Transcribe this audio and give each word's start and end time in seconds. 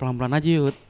Pelan-pelan 0.00 0.32
aja 0.32 0.48
Yud. 0.48 0.76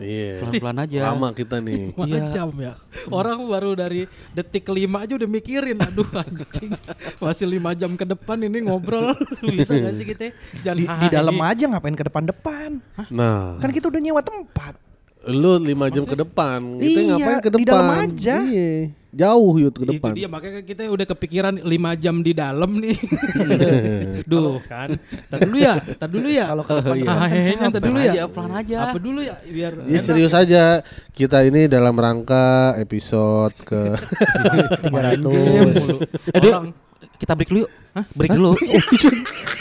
Iya. 0.00 0.40
Pelan-pelan 0.40 0.80
aja. 0.80 1.12
Lama 1.12 1.28
kita 1.36 1.60
nih. 1.60 1.92
Lima 1.92 2.06
Iya. 2.08 2.32
jam 2.32 2.48
ya. 2.56 2.72
Orang 3.12 3.44
baru 3.44 3.76
dari 3.76 4.08
detik 4.32 4.64
kelima 4.64 5.04
aja 5.04 5.12
udah 5.20 5.28
mikirin, 5.28 5.76
aduh 5.76 6.08
anjing. 6.24 6.72
Masih 7.20 7.44
lima 7.44 7.76
jam 7.76 7.92
ke 8.00 8.08
depan 8.08 8.40
ini 8.40 8.64
ngobrol. 8.64 9.12
Bisa 9.44 9.76
gak 9.76 9.92
sih 9.92 10.08
kita? 10.08 10.32
Jangan 10.64 10.78
Di, 10.80 10.84
di 10.88 11.08
dalam 11.12 11.36
aja 11.36 11.68
ngapain 11.68 11.92
ke 11.92 12.08
depan-depan? 12.08 12.80
Nah, 13.12 13.60
Kan 13.60 13.68
kita 13.76 13.92
udah 13.92 14.00
nyewa 14.00 14.24
tempat. 14.24 14.89
Lu 15.22 15.58
lima 15.58 15.86
jam 15.86 16.02
ke 16.02 16.14
depan. 16.14 16.58
Kita 16.76 16.98
Iya, 16.98 17.08
ngapain 17.10 17.38
ke 17.38 17.50
di 17.50 17.56
depan? 17.58 17.66
dalam 17.66 17.88
aja. 18.00 18.36
Iya. 18.40 18.70
Jauh 19.10 19.58
yut 19.58 19.74
ke 19.74 19.82
Itu 19.82 19.92
depan. 19.92 20.14
dia 20.14 20.28
makanya 20.28 20.62
kita 20.62 20.86
udah 20.86 21.02
kepikiran 21.04 21.58
lima 21.60 21.92
jam 21.94 22.22
di 22.22 22.30
dalam 22.30 22.78
nih. 22.78 22.94
Duh 24.30 24.62
kan. 24.62 24.94
Tar 25.26 25.38
dulu 25.42 25.58
ya, 25.58 25.74
tar 25.98 26.06
dulu 26.06 26.28
ya. 26.30 26.46
Kalau 26.48 26.62
ke 26.62 26.72
depan 26.72 26.96
Ah, 27.02 27.16
kan 27.18 27.28
hehenya, 27.28 27.66
tar 27.68 27.82
dulu 27.82 27.98
ya. 27.98 28.12
aja, 28.12 28.22
pelan 28.26 28.52
aja. 28.54 28.76
Apa 28.86 28.98
dulu 28.98 29.20
ya 29.20 29.34
biar 29.42 29.72
Ya 29.84 29.98
serius 29.98 30.30
aja. 30.30 30.78
Kita 31.10 31.42
ini 31.42 31.66
dalam 31.66 31.92
rangka 31.92 32.78
episode 32.78 33.52
ke 33.60 33.98
300. 34.84 36.06
Eh, 36.30 36.40
Dek, 36.40 36.54
kita 37.18 37.32
break 37.34 37.50
dulu 37.50 37.60
yuk. 37.66 37.70
Hah? 37.90 38.06
Break 38.14 38.30
dulu. 38.38 38.54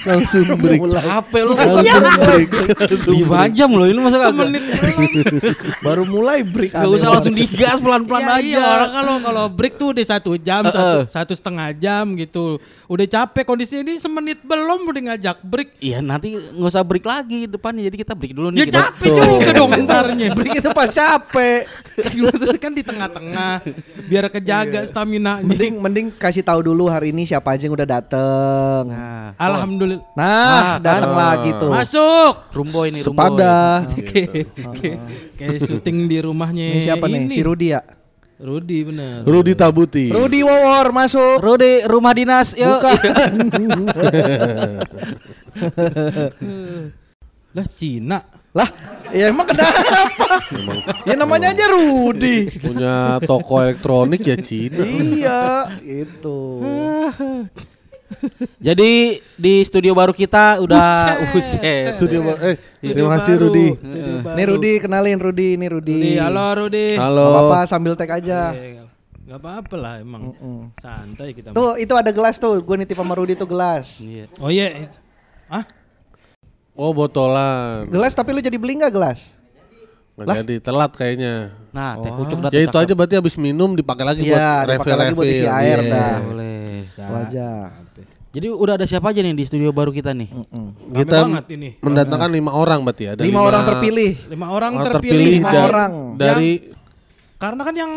langsung 0.06 0.46
break. 0.62 0.80
Capek 0.86 1.42
lu. 1.50 1.54
Langsung 1.58 2.14
break. 2.22 2.50
Lima 3.10 3.50
jam 3.50 3.70
loh 3.74 3.88
ini 3.90 3.98
masa 3.98 4.30
semenit 4.30 4.64
Baru 5.82 6.06
mulai 6.06 6.46
break. 6.46 6.78
Gak 6.78 6.86
usah 6.86 7.10
langsung 7.10 7.34
digas 7.34 7.82
pelan-pelan 7.82 8.22
Ya, 8.22 8.34
aja. 8.38 8.46
iya, 8.46 8.62
orang 8.62 8.92
kalau 8.94 9.16
kalau 9.26 9.46
break 9.50 9.74
tuh 9.82 9.98
udah 9.98 10.06
satu 10.06 10.38
jam, 10.38 10.62
satu, 10.70 11.10
satu 11.10 11.34
setengah 11.34 11.74
jam 11.74 12.06
gitu. 12.14 12.62
Udah 12.86 13.06
capek 13.10 13.44
kondisi 13.50 13.82
ini 13.82 13.98
semenit 13.98 14.46
belum 14.46 14.86
udah 14.86 15.02
ngajak 15.14 15.42
break. 15.42 15.82
Iya 15.82 16.06
nanti 16.06 16.38
nggak 16.38 16.70
usah 16.70 16.86
break 16.86 17.06
lagi 17.10 17.50
depannya 17.50 17.90
jadi 17.90 17.98
kita 17.98 18.14
break 18.14 18.34
dulu 18.38 18.54
nih. 18.54 18.62
Ya 18.62 18.66
kita. 18.70 18.78
capek 18.94 19.10
juga 19.10 19.50
dong 19.58 19.72
entarnya. 19.74 20.28
break 20.38 20.62
itu 20.62 20.70
pas 20.70 20.90
capek. 20.94 21.66
Maksudnya 21.98 22.60
kan 22.62 22.72
di 22.78 22.84
tengah-tengah 22.86 23.54
biar 24.06 24.26
kejaga 24.32 24.86
stamina 24.88 25.42
Mending 25.42 25.82
mending 25.82 26.08
kasih 26.14 26.46
tahu 26.46 26.62
dulu 26.62 26.88
hari 26.88 27.10
ini 27.10 27.26
siapa 27.26 27.58
aja 27.58 27.66
yang 27.68 27.76
udah 27.76 27.88
dateng. 28.20 28.86
Nah, 28.90 29.28
Alhamdulillah. 29.36 30.04
Nah, 30.14 30.78
kan? 30.78 30.84
datang 30.84 31.14
lagi 31.16 31.50
tuh. 31.56 31.70
Masuk. 31.72 32.32
Rumbo 32.52 32.80
ini 32.84 33.00
Rumbo. 33.00 33.16
Sepada. 33.16 33.56
Kayak 33.90 34.52
kayak- 34.56 35.02
kayak 35.36 35.58
syuting 35.64 35.98
di 36.06 36.18
rumahnya. 36.20 36.66
Ini 36.76 36.82
siapa 36.84 37.06
nih? 37.06 37.28
Si 37.28 37.42
Rudi 37.42 37.68
ya? 37.72 37.82
Rudi 38.40 38.88
bener. 38.88 39.28
Rudi 39.28 39.52
Tabuti. 39.52 40.08
Rudi 40.10 40.40
Wawor 40.42 40.96
masuk. 40.96 41.44
Rudi 41.44 41.84
rumah 41.84 42.16
dinas 42.16 42.56
yuk. 42.56 42.80
Lah 47.50 47.68
Cina. 47.68 48.20
Lah, 48.50 48.66
ya 49.14 49.30
emang 49.30 49.46
kenapa? 49.46 49.78
ya 51.06 51.14
namanya 51.14 51.54
aja 51.54 51.70
Rudi. 51.70 52.50
Punya 52.58 53.22
toko 53.22 53.62
elektronik 53.62 54.26
ya 54.26 54.38
Cina. 54.42 54.82
iya, 54.88 55.70
itu. 55.84 56.40
Jadi 58.68 58.92
di 59.36 59.54
studio 59.64 59.96
baru 59.96 60.12
kita 60.12 60.60
udah 60.60 60.88
Buset. 61.32 61.60
buset. 61.60 61.86
Studio 61.96 62.20
baru. 62.26 62.38
Eh, 62.44 62.56
Studio 62.78 62.94
terima 62.94 63.10
kasih 63.16 63.34
baru. 63.36 63.44
Rudi. 63.48 63.68
Nih 64.36 64.46
Rudi, 64.46 64.74
kenalin 64.82 65.20
Rudi, 65.20 65.48
ini 65.56 65.68
Rudi. 65.68 65.96
Rudi, 65.96 66.14
halo 66.20 66.46
Rudi. 66.66 66.88
Halo. 67.00 67.26
Gak 67.26 67.36
apa-apa 67.40 67.60
sambil 67.66 67.94
tag 67.96 68.12
aja. 68.12 68.52
Eh, 68.54 68.80
Gak 69.30 69.40
apa-apa 69.46 69.76
lah 69.78 69.94
emang. 70.02 70.34
Santai 70.82 71.38
kita. 71.38 71.54
Tuh, 71.54 71.78
itu 71.78 71.94
ada 71.94 72.10
gelas 72.10 72.42
tuh. 72.42 72.58
Gue 72.66 72.76
nitip 72.82 72.98
sama 72.98 73.14
Rudi 73.14 73.38
tuh 73.38 73.46
gelas. 73.46 74.02
Iya. 74.02 74.26
Oh 74.42 74.50
iya. 74.50 74.90
Ah? 75.46 75.66
Oh, 76.74 76.96
botolan. 76.96 77.86
Gelas 77.92 78.16
tapi 78.16 78.34
lu 78.34 78.42
jadi 78.42 78.58
beli 78.58 78.80
nggak 78.80 78.94
gelas? 78.94 79.36
Nggak 80.16 80.36
jadi 80.44 80.56
telat 80.60 80.92
kayaknya. 80.96 81.52
Nah, 81.70 81.96
teh 82.02 82.12
pucuk 82.12 82.40
datang. 82.44 82.56
Ya 82.58 82.62
itu 82.66 82.78
aja 82.82 82.94
berarti 82.96 83.16
habis 83.16 83.36
minum 83.40 83.72
dipakai 83.72 84.04
lagi 84.04 84.22
Iya, 84.26 84.34
buat 84.34 84.44
dipakai 84.44 84.68
refill 84.80 84.98
lagi 84.98 85.14
buat 85.16 85.28
isi 85.30 85.48
air 85.48 85.80
Iya. 85.80 85.92
dah. 85.94 86.16
Boleh. 86.26 86.60
Aja. 87.00 87.50
Jadi 88.30 88.46
udah 88.46 88.78
ada 88.78 88.86
siapa 88.86 89.10
aja 89.10 89.26
nih 89.26 89.34
di 89.34 89.42
studio 89.42 89.74
baru 89.74 89.90
kita 89.90 90.14
nih? 90.14 90.30
Rame 90.30 90.94
Kita 90.94 91.26
banget 91.26 91.46
ini. 91.50 91.70
mendatangkan 91.82 92.30
lima 92.30 92.52
orang 92.54 92.86
berarti 92.86 93.04
ya. 93.04 93.12
Ada 93.18 93.22
Lima 93.26 93.42
orang 93.42 93.62
terpilih. 93.66 94.12
Lima 94.30 94.48
orang 94.54 94.72
orang 94.72 94.86
terpilih. 94.86 95.34
Lima 95.36 95.50
da- 95.50 95.66
orang. 95.66 95.92
dari 96.14 96.52
Karena 97.40 97.62
kan 97.64 97.76
yang 97.76 97.94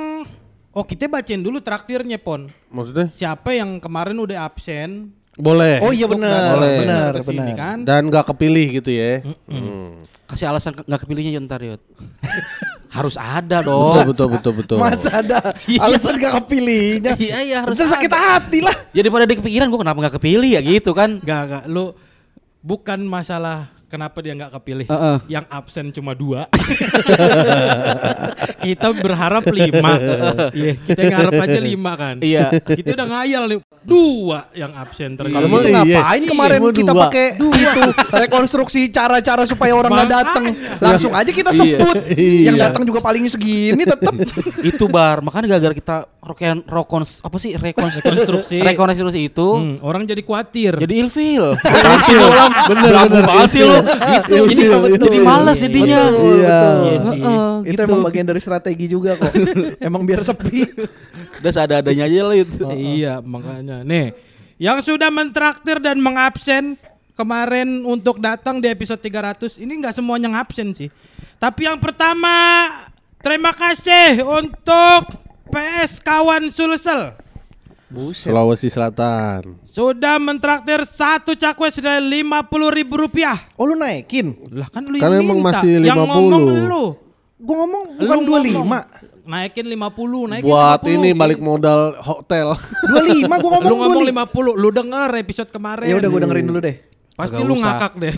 Oh 0.72 0.88
kita 0.88 1.04
bacain 1.04 1.36
dulu 1.36 1.60
traktirnya 1.60 2.16
Pon. 2.16 2.48
maksudnya 2.72 3.12
Siapa 3.12 3.52
yang 3.52 3.76
kemarin 3.76 4.16
udah 4.16 4.48
absen? 4.48 5.12
boleh. 5.32 5.80
Oh 5.80 5.92
iya 5.92 6.08
benar, 6.08 6.56
benar, 6.56 7.12
benar. 7.16 7.52
kan? 7.52 7.76
Dan 7.84 8.08
nggak 8.08 8.32
kepilih 8.32 8.80
gitu 8.80 8.88
ya. 8.88 9.20
Hmm. 9.48 10.00
Kasih 10.32 10.46
alasan 10.48 10.72
ke- 10.72 10.84
nggak 10.84 11.00
kepilihnya 11.04 11.30
Yud 11.36 11.44
ntar 11.44 11.60
Yud. 11.60 11.82
Harus 12.96 13.16
ada 13.16 13.60
Betul, 13.60 13.72
dong. 13.72 14.04
betul 14.04 14.28
betul 14.28 14.52
betul. 14.54 14.76
Masa 14.76 15.20
ada 15.20 15.56
alasan 15.56 16.12
gak 16.16 16.44
kepilihnya? 16.44 17.16
Iya 17.24 17.38
iya 17.40 17.56
harus. 17.60 17.76
Harus 17.76 17.88
sakit 17.88 18.08
ada. 18.08 18.20
hati 18.36 18.60
lah. 18.60 18.76
Jadi 18.92 19.08
pada 19.08 19.24
dia 19.24 19.36
kepikiran 19.36 19.66
gua 19.68 19.80
kenapa 19.80 19.98
nggak 20.04 20.16
kepilih 20.20 20.50
ya 20.52 20.60
gitu 20.60 20.92
kan? 20.92 21.16
Gak 21.20 21.40
gak 21.48 21.64
lu 21.68 21.96
bukan 22.60 23.00
masalah 23.02 23.72
kenapa 23.92 24.24
dia 24.24 24.32
nggak 24.32 24.52
kepilih. 24.56 24.86
Heeh. 24.88 25.16
Yang 25.28 25.44
absen 25.52 25.86
cuma 25.92 26.16
dua. 26.16 26.48
kita 28.64 28.88
berharap 28.96 29.44
lima. 29.52 29.92
Iya 30.52 30.72
kita 30.80 31.00
ngarep 31.12 31.32
aja 31.36 31.60
lima 31.60 31.92
kan. 31.92 32.16
Iya. 32.24 32.48
Kita 32.56 32.96
udah 32.96 33.08
ngayal 33.12 33.42
nih 33.52 33.58
dua 33.82 34.46
yang 34.54 34.72
absen 34.72 35.18
Kalau 35.18 35.28
ternyata. 35.28 35.44
Emang 35.44 35.60
gitu 35.60 35.68
iya. 35.68 35.82
ngapain 36.00 36.22
kemarin 36.24 36.58
Iya, 36.62 36.72
kita 36.72 36.92
pakai 36.94 37.26
itu 37.36 37.82
rekonstruksi 38.14 38.80
cara-cara 38.88 39.42
supaya 39.44 39.72
orang 39.74 39.92
nggak 39.92 40.10
datang. 40.10 40.44
Langsung 40.80 41.12
aja 41.12 41.28
kita 41.28 41.50
sebut. 41.52 41.96
Iya. 42.16 42.48
Yang 42.48 42.56
datang 42.64 42.82
juga 42.88 43.00
paling 43.02 43.28
segini 43.28 43.84
tetap. 43.84 44.14
itu 44.62 44.84
bar 44.86 45.18
makanya 45.20 45.58
gara-gara 45.58 45.74
kita 45.74 45.96
roken 46.22 46.62
rokons 46.70 47.18
apa 47.18 47.34
sih 47.34 47.58
rekonstruksi 47.58 48.62
rekonstruksi 48.62 49.26
itu 49.26 49.42
Hmm, 49.52 49.82
orang 49.82 50.06
jadi 50.06 50.22
khawatir. 50.22 50.78
jadi 50.78 51.02
ilfil 51.02 51.44
bener 52.70 52.92
bener. 53.10 53.24
banget 53.26 53.48
sih 53.50 53.62
lu. 53.66 53.74
Gitu. 53.82 54.34
Jadi, 54.48 54.62
jadi 54.98 55.18
malas 55.20 55.58
jadinya. 55.58 56.00
Betul, 56.08 56.34
Iya. 56.38 56.48
betul. 56.48 56.76
Iya 56.82 56.96
sih. 56.98 57.20
Heeh, 57.22 57.52
Itu 57.62 57.70
gitu. 57.74 57.80
emang 57.86 58.00
bagian 58.02 58.26
dari 58.26 58.40
strategi 58.40 58.86
juga 58.86 59.10
kok. 59.18 59.32
emang 59.88 60.02
biar 60.02 60.20
sepi. 60.22 60.62
Udah 61.42 61.52
seadanya 61.52 62.04
aja 62.06 62.20
lah 62.22 62.36
itu. 62.36 62.64
Iya 62.72 63.14
makanya. 63.20 63.82
Nih, 63.82 64.14
yang 64.56 64.78
sudah 64.80 65.10
mentraktir 65.10 65.78
dan 65.78 65.98
mengabsen 65.98 66.78
kemarin 67.12 67.84
untuk 67.84 68.18
datang 68.18 68.58
di 68.58 68.66
episode 68.66 68.98
300 68.98 69.60
ini 69.60 69.82
nggak 69.82 69.94
semuanya 69.94 70.32
ngabsen 70.32 70.72
sih. 70.72 70.88
Tapi 71.36 71.66
yang 71.66 71.78
pertama 71.78 72.66
terima 73.20 73.52
kasih 73.52 74.22
untuk 74.22 75.18
PS 75.50 76.00
kawan 76.00 76.48
Sulsel 76.48 77.12
Sulawesi 78.14 78.66
Selatan. 78.66 79.60
sudah 79.62 80.16
mentraktir 80.16 80.80
satu 80.82 81.32
cakwe 81.32 81.68
senilai 81.68 82.00
lima 82.00 82.40
puluh 82.42 82.68
ribu 82.68 82.96
rupiah. 82.98 83.36
Oh 83.54 83.64
lu 83.64 83.74
naikin? 83.74 84.32
Lah 84.48 84.66
kan 84.66 84.82
lu 84.82 84.96
Kan 84.96 85.10
yang 85.10 85.22
emang 85.22 85.38
minta. 85.38 85.60
masih 85.60 85.70
Yang 85.78 85.98
50. 85.98 86.08
ngomong 86.08 86.32
lu. 86.66 86.84
Gue 87.36 87.56
ngomong 87.58 87.82
Lu 87.92 88.00
bukan 88.00 88.18
ngomong. 88.18 88.42
25. 88.88 89.02
Naikin 89.22 89.66
50, 89.68 89.78
naikin 90.26 90.46
Buat 90.46 90.80
50. 90.82 90.96
ini 90.96 91.10
balik 91.12 91.38
modal 91.38 91.80
hotel. 91.96 92.54
25 92.54 93.22
gue 93.22 93.50
ngomong 93.50 93.62
Lu 93.62 93.74
ngomong 93.76 94.02
25. 94.08 94.56
50, 94.56 94.56
lu 94.56 94.68
denger 94.70 95.10
episode 95.16 95.50
kemarin. 95.50 95.86
Ya 95.86 95.94
udah 95.96 96.08
gue 96.08 96.20
dengerin 96.20 96.46
dulu 96.46 96.58
deh. 96.58 96.76
Pasti 97.12 97.36
Kagak 97.36 97.44
lu 97.44 97.54
usah. 97.54 97.62
ngakak 97.68 97.92
deh. 97.98 98.14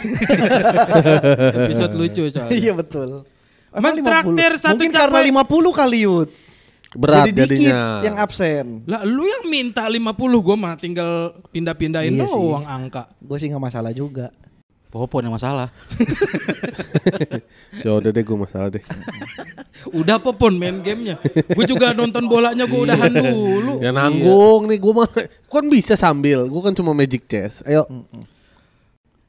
episode 1.66 1.94
lucu 1.94 2.22
coy. 2.30 2.48
Iya 2.52 2.72
betul. 2.72 3.26
Emang 3.68 3.98
Mentraktir 3.98 4.52
50. 4.54 4.62
satu 4.62 4.72
Mungkin 4.78 4.90
karena 4.92 5.18
cakwe. 5.18 5.66
50 5.66 5.72
kali 5.74 5.98
Yud. 6.06 6.28
Berat 6.94 7.26
Jadi 7.26 7.34
dikit 7.34 7.42
jadinya. 7.66 7.80
yang 8.00 8.16
absen. 8.16 8.66
Lah 8.86 9.02
lu 9.02 9.22
yang 9.22 9.44
minta 9.46 9.82
50 9.82 10.14
gua 10.38 10.54
mah 10.54 10.74
tinggal 10.74 11.10
pindah-pindahin 11.50 12.14
Iya 12.14 12.24
sih. 12.24 12.32
doang 12.32 12.62
angka. 12.64 13.10
Gue 13.18 13.36
sih 13.36 13.50
nggak 13.50 13.64
masalah 13.64 13.90
juga. 13.90 14.30
Popon 14.88 15.26
yang 15.26 15.34
masalah. 15.34 15.74
Ya 17.76 17.90
udah 17.92 18.08
deh 18.08 18.22
gue 18.22 18.38
masalah 18.38 18.68
deh. 18.70 18.80
Udah 19.92 20.16
popon 20.16 20.56
main 20.56 20.80
gamenya. 20.80 21.20
Gue 21.52 21.68
juga 21.68 21.92
nonton 21.92 22.24
bolanya 22.24 22.64
gue 22.64 22.80
udahan 22.80 23.12
dulu. 23.12 23.84
Ya 23.84 23.92
nanggung 23.92 24.64
nih 24.64 24.80
gue 24.80 24.92
mah. 24.94 25.04
Kan 25.44 25.68
bisa 25.68 25.92
sambil. 25.92 26.48
Gue 26.48 26.62
kan 26.62 26.72
cuma 26.72 26.96
magic 26.96 27.28
chess. 27.28 27.60
Ayo. 27.62 27.84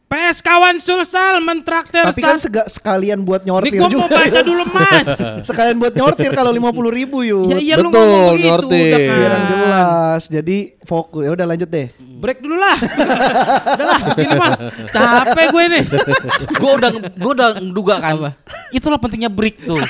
PS 0.05 0.37
kawan 0.39 0.77
Sulsel 0.77 1.41
mentraktir 1.41 2.05
Tapi 2.05 2.21
kan 2.21 2.37
sega- 2.37 2.69
sekalian 2.69 3.21
buat 3.21 3.41
Ini 3.41 3.49
nyortir 3.49 3.73
gua 3.73 3.89
juga. 3.89 3.99
mau 3.99 4.09
baca 4.11 4.39
dulu 4.39 4.63
mas 4.69 5.07
sekalian 5.49 5.75
buat 5.75 5.93
nyortir 5.93 6.29
kalau 6.31 6.51
50 6.51 6.61
ribu 6.93 7.17
yuk. 7.21 7.49
Ya 7.49 7.57
iya 7.57 7.75
lu 7.75 7.89
Betul, 7.89 7.99
ngomong 7.99 8.25
begitu 8.31 8.45
nyortir. 8.47 8.85
udah 8.85 8.99
kan 9.01 9.17
Biar 9.17 9.33
jelas. 9.45 10.21
Jadi 10.27 10.57
fokus. 10.81 11.21
Ya 11.21 11.31
udah 11.31 11.45
lanjut 11.45 11.65
deh. 11.67 11.87
Break 12.15 12.39
dulu 12.39 12.55
lah 12.55 12.77
Udah 13.75 13.85
lah 13.85 13.99
ini 14.15 14.33
mah 14.33 14.51
Capek 14.87 15.45
gue 15.51 15.63
nih 15.67 15.83
gue 16.63 16.71
udah 16.73 16.89
gue 17.11 17.31
udah 17.35 17.49
duga 17.59 17.95
kan 17.99 18.31
itulah 18.71 18.95
pentingnya 18.95 19.27
break 19.27 19.59
tuh 19.61 19.83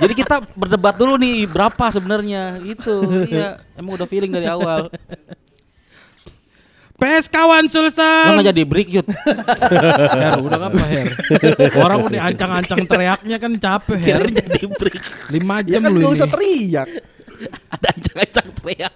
jadi 0.00 0.12
kita 0.14 0.40
berdebat 0.50 0.96
dulu 0.96 1.14
nih 1.14 1.44
berapa 1.46 1.84
sebenarnya 1.92 2.64
itu 2.64 2.96
iya 3.28 3.60
emang 3.76 3.92
udah 3.92 4.08
feeling 4.08 4.32
dari 4.32 4.48
awal 4.48 4.88
PS 7.00 7.26
kawan 7.26 7.64
lo 7.64 7.70
Sulsel 7.72 8.28
nggak 8.36 8.46
jadi 8.46 8.62
break 8.62 8.88
yut 8.92 9.06
Her, 10.20 10.36
udah 10.38 10.58
ngapa 10.60 10.84
Her 10.84 11.06
Orang 11.80 11.98
udah 12.04 12.20
ancang-ancang 12.22 12.84
teriaknya 12.84 13.36
kan 13.36 13.52
capek 13.56 13.96
Her 13.96 14.20
kirain 14.20 14.34
jadi 14.36 14.60
break 14.68 14.96
5 15.32 15.34
Ya 15.34 15.58
jam 15.66 15.80
kan 15.80 15.90
lu 15.90 15.98
gak 15.98 16.12
usah 16.12 16.28
ini 16.28 16.34
teriak. 16.36 16.88
ada 17.72 17.86
ancang-ancang 17.90 18.46
teriak 18.54 18.92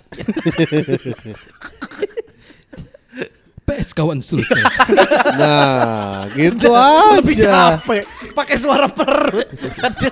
PS 3.64 3.90
kawan 3.90 4.20
Sulsel 4.20 4.60
Nah, 5.34 6.28
gitu 6.36 6.68
Lebih 6.68 7.36
aja. 7.40 7.80
capek. 7.80 8.04
Pakai 8.30 8.56
suara 8.60 8.86
perut. 8.86 9.48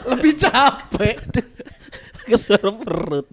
Lebih 0.09 0.33
capek. 0.35 1.17
ke 2.23 2.39
suara 2.39 2.71
perut 2.71 3.27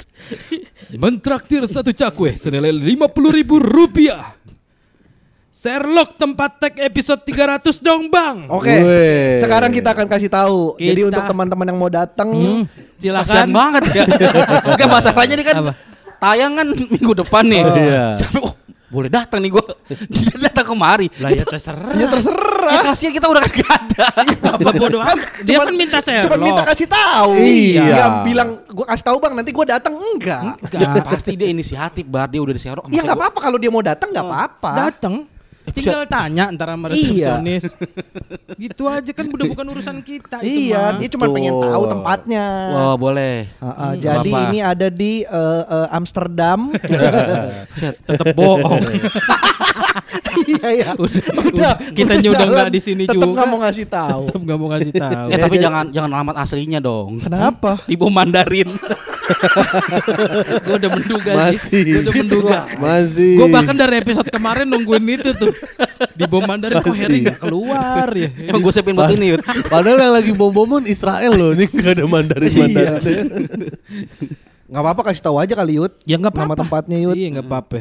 Mentraktir 0.92 1.62
satu 1.64 1.94
cakwe 1.94 2.34
senilai 2.36 2.74
50 2.74 3.06
ribu 3.32 3.62
rupiah 3.62 4.34
Sherlock 5.60 6.16
tempat 6.16 6.56
tag 6.56 6.74
episode 6.80 7.20
300 7.20 7.84
dong 7.84 8.08
bang 8.08 8.48
Oke. 8.48 8.72
Weh. 8.72 9.44
Sekarang 9.44 9.76
kita 9.76 9.92
akan 9.92 10.08
kasih 10.08 10.32
tahu. 10.32 10.80
Jadi 10.80 10.96
Kita- 10.96 11.10
untuk 11.12 11.24
teman-teman 11.28 11.68
yang 11.68 11.76
mau 11.76 11.92
datang, 11.92 12.32
Hmm, 12.32 12.64
kasian 12.64 12.96
Silakan 12.96 13.50
banget 13.52 13.84
ya 13.92 14.04
Enggak 14.72 14.88
masalahnya 14.88 15.36
nih 15.36 15.46
kan 15.46 15.56
Apa? 15.60 15.74
tayangan 16.16 16.64
minggu 16.64 17.12
depan 17.12 17.44
nih 17.44 17.62
Oh, 17.62 17.76
iya. 17.76 18.16
Sampai, 18.16 18.40
oh, 18.40 18.56
boleh 18.88 19.12
datang 19.12 19.44
nih 19.44 19.52
gue 19.52 19.66
dia 20.16 20.36
datang 20.48 20.64
kemari 20.66 21.12
Lah 21.20 21.28
ya 21.28 21.44
terserah 21.44 21.92
ya 21.92 22.08
terserah. 22.08 22.72
ya 22.72 22.80
kasihan 22.86 23.12
kita 23.12 23.28
udah 23.28 23.44
kagak 23.44 23.68
ada 23.68 24.08
Apa 24.56 24.70
bodoh 24.74 25.04
amat 25.04 25.44
Dia 25.44 25.60
kan 25.60 25.76
minta 25.76 26.00
Sherlock 26.00 26.24
Cuma 26.24 26.38
minta 26.40 26.64
kasih 26.64 26.88
tahu. 26.88 27.36
Iya. 27.36 27.84
Dia 27.84 28.06
bilang 28.24 28.50
gua 28.66 28.88
kasih 28.88 29.06
tahu 29.12 29.18
Bang, 29.20 29.36
nanti 29.36 29.52
gua 29.52 29.68
datang 29.68 29.92
enggak. 29.92 30.56
Ya, 30.72 31.04
pasti 31.04 31.36
dia 31.36 31.52
inisiatif 31.52 32.08
bar 32.08 32.32
dia 32.32 32.40
udah 32.40 32.56
diserok 32.56 32.88
Ya 32.88 33.04
nggak 33.04 33.20
apa-apa 33.20 33.40
kalau 33.42 33.60
dia 33.60 33.68
mau 33.68 33.84
datang 33.84 34.08
nggak 34.08 34.24
apa-apa. 34.24 34.72
Datang 34.88 35.28
Tinggal 35.71 36.04
tanya 36.06 36.44
antara 36.48 36.74
sama 36.74 36.88
Iya. 36.88 36.95
resepsionis 36.95 37.63
Gitu 38.63 38.83
aja 38.86 39.12
kan 39.12 39.25
udah 39.25 39.45
bukan 39.48 39.66
urusan 39.69 39.98
kita 40.01 40.42
itu 40.42 40.68
Iya, 40.68 40.81
mah. 40.86 40.98
dia 41.00 41.07
cuma 41.10 41.25
pengen 41.30 41.56
tahu 41.56 41.83
tempatnya. 41.88 42.45
Wah 42.69 42.95
boleh 42.95 43.48
Heeh, 43.50 43.92
jadi 43.98 44.30
apa-apa. 44.30 44.45
ini 44.45 44.60
ada 44.60 44.88
di 44.88 45.13
eh, 45.21 45.63
eh, 45.66 45.88
Amsterdam. 45.89 46.60
Tetep 48.10 48.27
bohong 48.33 48.83
iya 50.45 50.68
ya. 50.75 50.92
udah, 51.00 51.74
kitanya 51.92 52.30
udah 52.30 52.45
nggak 52.48 52.69
di 52.69 52.81
sini 52.81 53.04
Tetap 53.06 53.15
juga. 53.15 53.33
nggak 53.33 53.48
mau 53.48 53.60
ngasih 53.62 53.86
tahu. 53.88 54.24
Tetep 54.27 54.42
gak 54.44 54.57
mau 54.57 54.68
ngasih 54.69 54.94
tahu 54.94 55.27
Eh 55.30 55.38
tapi 55.38 55.56
jadi- 55.56 55.63
jangan 55.63 55.86
jangan 55.89 56.10
alamat 56.12 56.36
aslinya 56.38 56.80
dong. 56.80 57.12
Kenapa? 57.19 57.72
Di 57.86 57.95
bom 57.95 58.10
Mandarin. 58.10 58.69
Gue 60.66 60.76
udah 60.76 60.92
menduga 60.92 61.31
Masih. 61.36 61.58
sih 61.60 61.81
Gue 61.86 62.02
udah 62.02 62.16
menduga 62.18 62.60
Masih. 62.76 63.34
Gue 63.36 63.48
bahkan 63.48 63.76
dari 63.76 63.96
episode 63.98 64.28
kemarin 64.28 64.66
nungguin 64.66 65.06
itu 65.12 65.31
tuh 65.34 65.54
Di 66.14 66.26
bom 66.26 66.42
Mandarin 66.42 66.80
kok. 66.80 66.94
Harry 66.94 67.24
gak 67.24 67.40
keluar 67.40 68.08
ya 68.12 68.30
Emang 68.46 68.60
gue 68.60 68.72
siapin 68.72 68.94
buat 68.94 69.12
ini. 69.12 69.34
Yud. 69.34 69.42
Padahal 69.68 69.98
yang 70.00 70.14
lagi 70.16 70.31
bom-boman 70.31 70.84
Israel 70.86 71.31
loh, 71.31 71.52
ini 71.52 71.66
gak 71.66 71.92
ada 71.94 72.06
Mandarin 72.06 72.52
Mandarin. 72.52 73.26
Nggak 74.66 74.84
apa-apa 74.86 75.02
kasih 75.04 75.24
tahu 75.24 75.36
aja 75.36 75.54
kali 75.54 75.78
Yud. 75.78 75.90
Ya 76.04 76.16
nggak 76.16 76.30
Nama 76.30 76.46
apa-apa 76.46 76.62
tempatnya 76.62 76.98
Yud. 77.00 77.16
Iya 77.16 77.28
nggak 77.34 77.48
apa-apa 77.48 77.80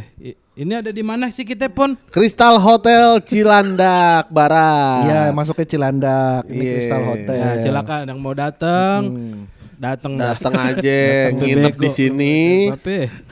Ini 0.59 0.73
ada 0.75 0.91
di 0.91 1.03
mana 1.03 1.29
sih 1.29 1.45
kita 1.45 1.69
pon? 1.69 1.95
Crystal 2.09 2.59
Hotel 2.59 3.23
Cilandak 3.23 4.27
Barat. 4.29 5.05
Iya, 5.05 5.21
masuk 5.31 5.55
ke 5.55 5.65
Cilandak, 5.65 6.49
ini 6.49 6.59
Iya. 6.59 6.73
Crystal 6.75 7.03
Hotel. 7.05 7.37
Ya 7.37 7.51
silakan 7.61 8.03
yang 8.05 8.19
mau 8.19 8.35
datang 8.35 8.99
Hmm. 9.07 9.47
Datang. 9.79 10.19
Datang 10.19 10.55
aja, 10.59 11.01
nginep 11.39 11.75
di 11.79 11.89
sini. 11.89 12.37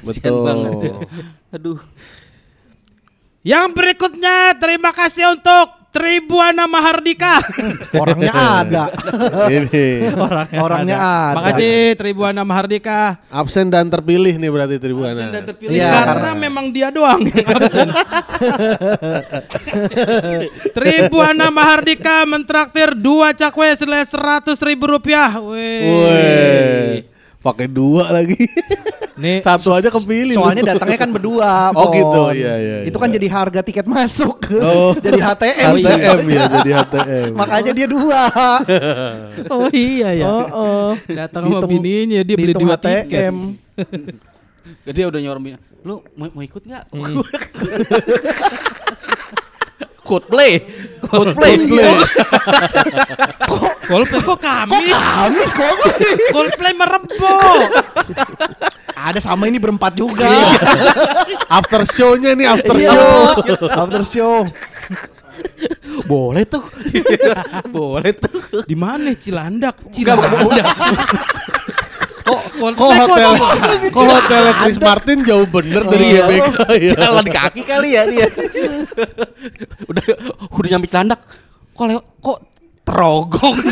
Betul. 0.07 1.03
Aduh. 1.51 1.83
Yang 3.47 3.67
berikutnya 3.75 4.59
terima 4.59 4.91
kasih 4.91 5.39
untuk 5.39 5.76
Tribuana 5.97 6.69
Mahardika. 6.69 7.41
Orangnya 8.05 8.33
ada. 8.37 8.85
ini 9.49 10.13
Orangnya, 10.13 10.61
Orangnya 10.61 10.97
ada. 11.01 11.37
Makasih 11.41 11.97
Tribuana 11.97 12.45
Mahardika. 12.45 13.17
absen 13.33 13.73
dan 13.73 13.89
terpilih 13.89 14.37
nih 14.37 14.53
berarti 14.53 14.77
Tribuana. 14.77 15.33
Iya. 15.65 16.05
Karena 16.05 16.37
memang 16.37 16.69
dia 16.69 16.93
doang 16.93 17.25
yang 17.25 17.49
absen. 17.49 17.89
Tribuana 20.77 21.49
Mahardika 21.49 22.29
mentraktir 22.29 22.93
dua 22.93 23.33
cakwe 23.33 23.73
senilai 23.73 24.05
seratus 24.05 24.61
ribu 24.61 24.93
rupiah. 24.93 25.41
Weh. 25.41 27.16
Pakai 27.47 27.71
dua 27.71 28.11
lagi. 28.11 28.35
Nih 29.23 29.41
Satu 29.41 29.73
aja 29.73 29.89
kepilih. 29.89 30.37
lu. 30.37 30.43
Soalnya 30.43 30.75
datangnya 30.75 30.99
kan 30.99 31.11
berdua. 31.15 31.71
Oh, 31.79 31.89
Pon. 31.89 31.95
gitu. 31.95 32.23
Iya, 32.37 32.53
iya, 32.59 32.77
Itu 32.85 32.99
iya. 32.99 33.03
kan 33.07 33.11
jadi 33.15 33.27
harga 33.31 33.61
tiket 33.63 33.87
masuk. 33.87 34.37
Oh. 34.67 34.93
jadi 34.99 35.21
HTM. 35.23 35.73
HTM 35.79 35.79
ya, 35.79 35.95
jatuhnya. 36.11 36.45
jadi 36.59 36.71
HTM. 36.83 37.31
Makanya 37.39 37.73
dia 37.73 37.87
dua. 37.87 38.23
Oh 39.47 39.69
iya 39.71 40.09
ya. 40.13 40.27
Oh, 40.27 40.45
oh. 40.51 40.91
Datang 41.07 41.47
sama 41.47 41.65
bininya 41.71 42.21
dia 42.27 42.37
beli 42.37 42.53
dua 42.53 42.75
tiket. 42.75 43.31
HTM. 43.31 43.37
Dia 44.91 45.07
udah 45.07 45.21
nyorong 45.23 45.43
bini, 45.47 45.57
Lu 45.87 46.03
mau, 46.19 46.27
mau 46.35 46.43
ikut 46.43 46.63
nggak? 46.67 46.85
Coldplay. 50.07 50.53
Coldplay. 51.03 51.55
Coldplay 53.83 54.21
kok 54.23 54.39
Kamis? 54.39 54.95
Kamis 54.95 55.51
kok. 55.53 55.75
Coldplay 56.31 56.73
merebo. 56.73 57.35
Ada 58.97 59.21
sama 59.21 59.47
ini 59.47 59.59
berempat 59.59 59.93
juga. 59.93 60.27
After 61.47 61.83
show-nya 61.85 62.33
nih 62.33 62.47
after 62.49 62.75
Iya. 62.75 62.91
show. 62.91 63.15
After 63.69 64.03
show. 64.03 64.35
Boleh 66.07 66.47
tuh. 66.47 66.65
Boleh 67.69 68.15
tuh. 68.15 68.63
Di 68.63 68.75
mana 68.75 69.13
Cilandak? 69.13 69.91
Cilandak. 69.91 70.33
Kok 72.27 72.41
Coldplay 72.59 72.75
kok 72.75 72.91
kok 72.91 73.07
hotel 73.07 73.31
kok 73.87 74.03
hotelnya 74.03 74.53
Chris 74.59 74.79
Martin 74.81 75.19
jauh 75.23 75.47
bener 75.47 75.83
dari 75.87 76.05
Iya. 76.11 76.23
GBK 76.27 76.59
ya. 76.75 76.91
Jalan 76.99 77.27
kaki 77.29 77.63
kali 77.63 77.89
ya 77.95 78.03
dia. 78.03 78.27
udah 79.91 80.05
udah 80.51 80.69
nyampe 80.71 80.89
Cilandak. 80.89 81.21
Kok 81.77 81.87
lewat 81.87 82.05
kok 82.23 82.39
terogong. 82.87 83.57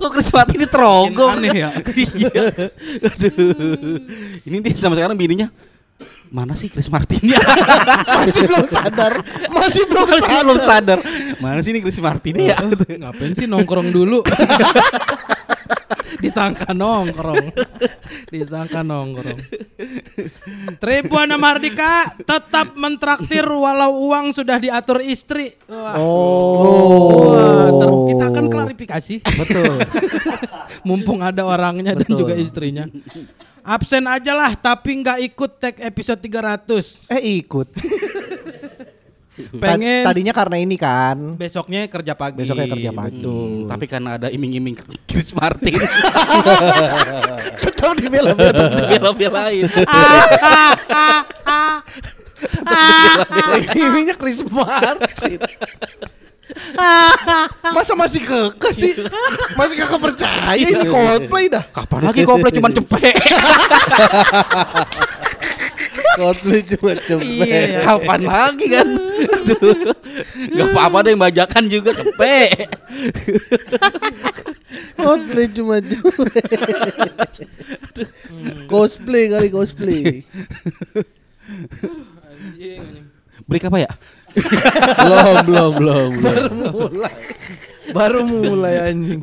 kok 0.00 0.10
Chris 0.10 0.30
Martin 0.34 0.56
ini 0.58 0.68
terogong. 0.68 1.32
Aneh 1.38 1.54
ya. 1.54 1.70
Iya. 1.94 2.42
Aduh. 3.06 3.98
Ini 4.44 4.56
dia 4.60 4.76
sama 4.76 4.98
sekarang 4.98 5.16
bininya 5.16 5.48
Mana 6.34 6.58
sih 6.58 6.66
Chris 6.66 6.90
Martin 6.90 7.30
ya? 7.30 7.38
Masih 8.18 8.50
belum 8.50 8.66
sadar. 8.66 9.14
Masih 9.54 9.86
belum 9.86 10.06
Masih 10.10 10.26
sadar. 10.26 10.42
belum 10.42 10.58
sadar. 10.58 10.98
Mana 11.38 11.62
sih 11.62 11.70
ini 11.70 11.78
Chris 11.78 12.02
Martin 12.02 12.34
ya? 12.42 12.58
Ngapain 12.58 13.38
sih 13.38 13.46
nongkrong 13.46 13.94
dulu? 13.94 14.18
Disangka 16.24 16.76
nongkrong. 16.76 17.52
Disangka 18.32 18.84
nongkrong. 18.84 19.40
Tribuana 20.78 21.36
Mardika 21.40 22.12
tetap 22.20 22.76
mentraktir 22.76 23.44
walau 23.44 24.08
uang 24.10 24.36
sudah 24.36 24.60
diatur 24.60 25.00
istri. 25.00 25.56
Wah. 25.68 25.96
Oh. 25.96 27.32
Wah, 27.32 27.68
kita 28.12 28.24
akan 28.30 28.44
klarifikasi. 28.52 29.14
Betul. 29.24 29.74
Mumpung 30.88 31.24
ada 31.24 31.44
orangnya 31.48 31.96
dan 31.96 32.04
Betul. 32.04 32.18
juga 32.26 32.34
istrinya. 32.36 32.84
Absen 33.64 34.04
aja 34.04 34.36
lah 34.36 34.52
tapi 34.60 35.00
nggak 35.00 35.18
ikut 35.32 35.50
tag 35.56 35.76
episode 35.80 36.20
300. 36.20 37.08
Eh 37.16 37.40
ikut. 37.40 37.68
Pengen 39.34 40.06
Ta- 40.06 40.14
Tadinya 40.14 40.30
karena 40.30 40.56
ini 40.56 40.76
kan. 40.76 41.34
besoknya 41.34 41.90
kerja 41.90 42.14
pagi. 42.14 42.38
Besoknya 42.38 42.70
kerja 42.70 42.90
pagi. 42.90 43.18
Betul. 43.18 43.66
Tapi 43.66 43.84
karena 43.84 44.10
ada 44.14 44.28
iming-iming 44.28 44.78
Chris 45.04 45.34
Martin 45.34 45.74
Tetap 47.56 47.98
dibela-bela. 47.98 48.86
bela-belain. 48.86 49.66
Ininya 53.74 54.14
Chris 54.14 54.40
Martin. 54.44 55.38
Masa 57.66 57.92
masih 57.94 58.22
keke 58.22 58.70
sih? 58.70 58.92
Masih 59.54 59.74
keke 59.76 59.96
percaya 59.98 60.54
ini 60.54 60.86
Coldplay 60.86 61.50
dah. 61.50 61.64
Kapan 61.66 62.00
lagi 62.06 62.22
Coldplay 62.22 62.52
cuman 62.52 62.70
cepet? 62.70 63.02
Coldplay 66.14 66.60
cuma 66.62 66.92
cepet. 66.94 67.26
Iya, 67.26 67.60
ya. 67.66 67.80
Kapan 67.82 68.20
lagi 68.22 68.66
kan? 68.70 68.88
Aduh. 69.34 69.94
Gak 70.54 70.66
apa-apa 70.70 70.98
deh 71.10 71.16
bajakan 71.18 71.64
juga 71.66 71.90
cepet. 71.94 72.70
Coldplay 74.94 75.46
cuma 75.50 75.76
cepet. 75.82 76.44
cosplay 78.70 79.30
kali 79.30 79.48
cosplay. 79.50 80.22
Break 83.44 83.68
apa 83.68 83.78
ya? 83.84 83.92
belum, 85.04 85.36
belum, 85.46 85.70
belum, 85.78 86.10
belum. 86.18 86.50
mulai. 86.74 87.14
Baru 87.94 88.20
mulai 88.26 88.74
anjing. 88.90 89.22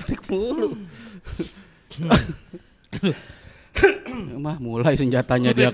Mah 4.35 4.57
mulai 4.57 4.97
senjatanya 4.97 5.53
dia. 5.53 5.69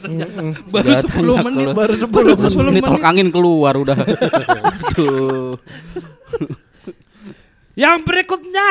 Baru 0.67 0.91
10 0.91 1.45
menit, 1.47 1.67
baru 1.71 1.93
10 1.95 2.11
Baru 2.11 2.31
10 2.35 2.67
menit. 2.67 2.83
angin 3.01 3.31
keluar 3.31 3.73
udah. 3.73 3.95
Yang 7.73 7.97
berikutnya 8.03 8.69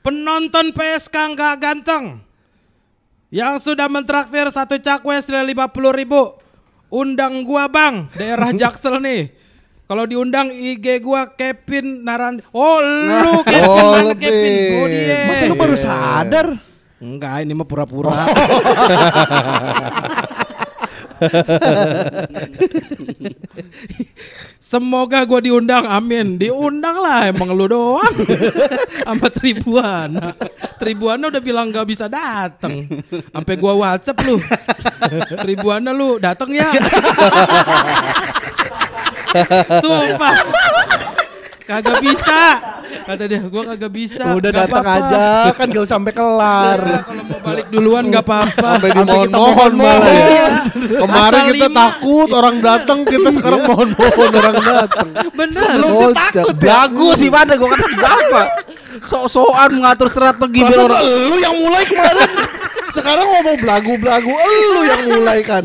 penonton 0.00 0.70
PSK 0.70 1.34
nggak 1.34 1.54
ganteng 1.58 2.22
yang 3.26 3.58
sudah 3.58 3.90
mentraktir 3.90 4.46
satu 4.48 4.78
cakwe 4.78 5.18
senilai 5.18 5.50
lima 5.50 5.66
puluh 5.66 5.90
ribu 5.90 6.30
undang 6.88 7.42
gua 7.42 7.66
bang 7.66 8.06
daerah 8.14 8.54
Jaksel 8.62 9.02
nih 9.02 9.34
kalau 9.84 10.06
diundang 10.06 10.46
IG 10.48 11.02
gua 11.02 11.26
Kevin 11.28 12.06
Naran 12.06 12.38
oh 12.54 12.78
lu 12.78 13.42
Kevin 13.50 13.66
Oh, 13.66 13.98
mana. 13.98 14.14
Kevin 14.14 14.54
oh 14.78 14.86
dia 14.86 15.16
Masa 15.26 15.44
lu 15.44 15.56
baru 15.58 15.74
sadar? 15.74 16.46
Enggak 17.02 17.44
ini 17.44 17.52
mah 17.52 17.68
pura-pura 17.68 18.24
Semoga 24.66 25.22
gue 25.22 25.46
diundang, 25.46 25.86
amin. 25.86 26.36
Diundang 26.36 26.98
lah, 26.98 27.30
emang 27.30 27.54
lu 27.54 27.70
doang. 27.70 28.14
Sama 29.06 29.30
Tribuana. 29.30 30.34
Tribuana 30.76 31.30
udah 31.30 31.38
bilang 31.38 31.70
gak 31.70 31.86
bisa 31.86 32.10
datang. 32.10 32.84
Sampai 33.30 33.54
gua 33.56 33.78
WhatsApp 33.78 34.26
lu. 34.26 34.42
Tribuana 35.38 35.94
lu 35.94 36.18
datang 36.18 36.50
ya. 36.50 36.74
Sumpah. 39.86 40.34
Kagak 41.62 41.98
bisa. 42.02 42.42
Kata 43.06 43.22
dia, 43.24 43.38
gua 43.40 43.62
kagak 43.64 43.92
bisa. 43.92 44.34
Udah 44.34 44.50
Gak 44.50 44.66
datang 44.66 44.82
apa-apa. 44.82 45.06
aja 45.06 45.22
kan 45.54 45.66
gak 45.70 45.78
usah 45.80 45.94
sampai 45.94 46.10
kelar. 46.10 46.80
Ya, 46.80 47.00
kalau 47.00 47.22
mau 47.22 47.38
balik 47.38 47.66
duluan 47.70 48.04
gak 48.08 48.24
apa-apa. 48.26 48.68
Sampai 48.74 48.90
kita 48.90 48.98
dimohon-mohon 49.00 49.72
malah 49.72 50.10
ya. 50.26 50.48
Kemarin 50.74 51.38
Asal 51.40 51.52
kita 51.52 51.68
lima. 51.68 51.78
takut 51.78 52.28
orang 52.30 52.56
datang, 52.58 52.98
kita 53.02 53.28
sekarang 53.30 53.62
mohon-mohon 53.62 54.30
orang 54.32 54.56
datang. 54.74 55.08
Bener. 55.32 55.68
Kocak. 55.78 56.30
dia 56.34 56.42
takut 56.42 56.56
ya. 56.56 56.66
Bagus 56.66 57.16
sih 57.16 57.30
pada 57.30 57.52
gua 57.54 57.68
kata 57.70 57.86
berapa? 57.88 58.40
Sok-sokan 58.98 59.70
mengatur 59.72 60.08
strategi 60.08 60.58
biar 60.58 60.66
Perasaan 60.66 60.90
orang. 60.90 61.02
lu 61.22 61.36
yang 61.38 61.54
mulai 61.54 61.84
kemarin. 61.84 62.30
Sekarang 62.90 63.26
ngomong 63.28 63.56
belagu-belagu 63.60 64.32
lu 64.66 64.80
yang 64.82 65.02
mulai 65.06 65.38
kan. 65.40 65.64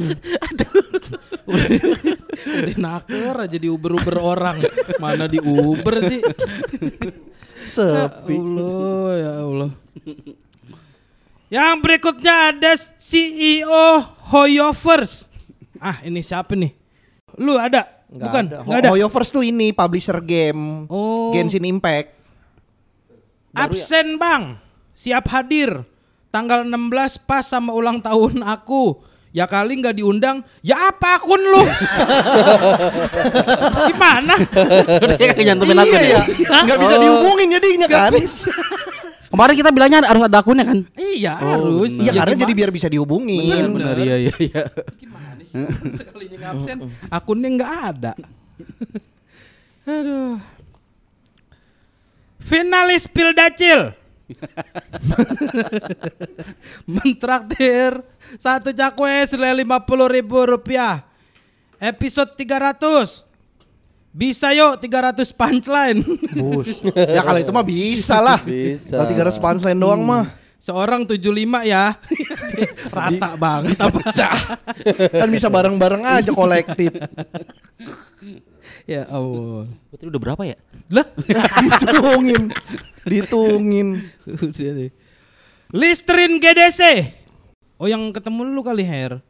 Udah 1.42 2.76
naker 2.78 3.36
aja 3.40 3.56
di 3.56 3.66
Uber-Uber 3.66 4.16
orang. 4.20 4.58
Mana 5.00 5.26
di 5.26 5.40
Uber 5.40 5.96
sih? 6.04 6.22
Ya 7.80 8.12
Sepi. 8.12 8.36
Allah, 8.36 9.10
ya 9.16 9.34
Allah. 9.44 9.72
Yang 11.51 11.75
berikutnya 11.84 12.36
ada 12.51 12.72
CEO 13.00 13.88
Hoyovers. 14.32 15.28
Ah, 15.80 16.00
ini 16.04 16.24
siapa 16.24 16.56
nih? 16.56 16.72
Lu 17.40 17.56
ada? 17.56 17.88
Bukan, 18.12 18.44
ada. 18.51 18.58
nggak 18.68 18.80
ada. 18.84 18.90
Hoyoverse 18.92 19.32
tuh 19.32 19.44
ini 19.48 19.72
publisher 19.72 20.20
game. 20.20 20.88
Oh. 20.92 21.32
Genshin 21.32 21.63
Impact. 21.63 22.12
Absen, 23.56 24.20
Bang. 24.20 24.60
Siap 24.96 25.28
hadir. 25.32 25.88
Tanggal 26.32 26.63
16 26.63 27.20
pas 27.24 27.44
sama 27.44 27.72
ulang 27.75 28.00
tahun 28.00 28.44
aku. 28.44 29.11
Ya 29.32 29.48
kali 29.48 29.80
nggak 29.80 29.96
diundang, 29.96 30.44
ya 30.60 30.76
apa 30.92 31.16
akun 31.16 31.40
lu? 31.40 31.64
Gimana? 33.88 34.36
Dia 35.16 35.28
kagak 35.32 35.46
nyantumin 35.48 35.80
akun 35.80 35.88
iya 35.88 36.02
ya. 36.04 36.22
ya. 36.28 36.60
Nggak 36.68 36.78
bisa 36.84 36.96
dihubungin 37.00 37.48
jadinya 37.48 37.88
kan. 37.88 38.12
Kemarin 39.32 39.56
kita 39.56 39.72
bilangnya 39.72 40.04
harus 40.04 40.24
ada 40.28 40.38
akunnya 40.44 40.68
kan? 40.68 40.84
Iya 41.00 41.34
harus. 41.40 41.88
Iya 41.96 42.12
Ya, 42.12 42.20
karena 42.20 42.36
gimana? 42.36 42.44
jadi 42.44 42.54
biar 42.60 42.70
bisa 42.76 42.88
dihubungin. 42.92 43.72
Benar 43.72 43.96
iya 44.04 44.16
iya 44.20 44.34
iya. 44.36 44.64
Gimana 45.00 45.40
sih? 45.48 45.64
Sekalinya 46.04 46.38
ngabsen, 46.52 46.78
akunnya 47.08 47.50
nggak 47.56 47.72
ada. 47.96 48.12
Aduh. 49.96 50.36
Finalis 52.44 53.08
Pildacil. 53.08 53.96
Mentraktir 56.96 58.00
satu 58.38 58.72
cakwe 58.72 59.28
senilai 59.28 59.64
lima 59.64 59.80
puluh 59.84 60.10
ribu 60.10 60.44
rupiah. 60.44 61.04
Episode 61.82 62.38
300. 62.38 63.26
Bisa 64.12 64.52
yuk 64.52 64.84
300 64.84 65.24
punchline. 65.34 66.04
Bus. 66.38 66.84
ya 66.94 67.24
kalau 67.24 67.40
itu 67.40 67.52
mah 67.56 67.66
bisa 67.66 68.20
lah. 68.20 68.40
Bisa. 68.44 69.02
Kalau 69.02 69.32
300 69.34 69.40
punchline 69.40 69.80
doang 69.80 70.04
mah. 70.04 70.26
Seorang 70.62 71.10
75 71.10 71.26
ya. 71.66 71.98
Rata 72.96 73.34
banget 73.34 73.82
apa? 73.82 73.98
Pecah. 73.98 74.36
kan 75.10 75.30
bisa 75.32 75.50
bareng-bareng 75.50 76.06
aja 76.06 76.30
kolektif. 76.38 76.94
Ya 78.86 79.06
Allah. 79.10 79.70
Berarti 79.90 80.06
udah 80.08 80.20
berapa 80.22 80.44
ya? 80.46 80.58
Lah, 80.92 81.08
Ditungin. 81.82 82.44
Ditungin. 83.06 83.88
Listrin 85.72 86.38
GDC. 86.38 86.82
Oh 87.82 87.90
yang 87.90 88.14
ketemu 88.14 88.46
lu 88.46 88.62
kali 88.62 88.86
Her. 88.86 89.24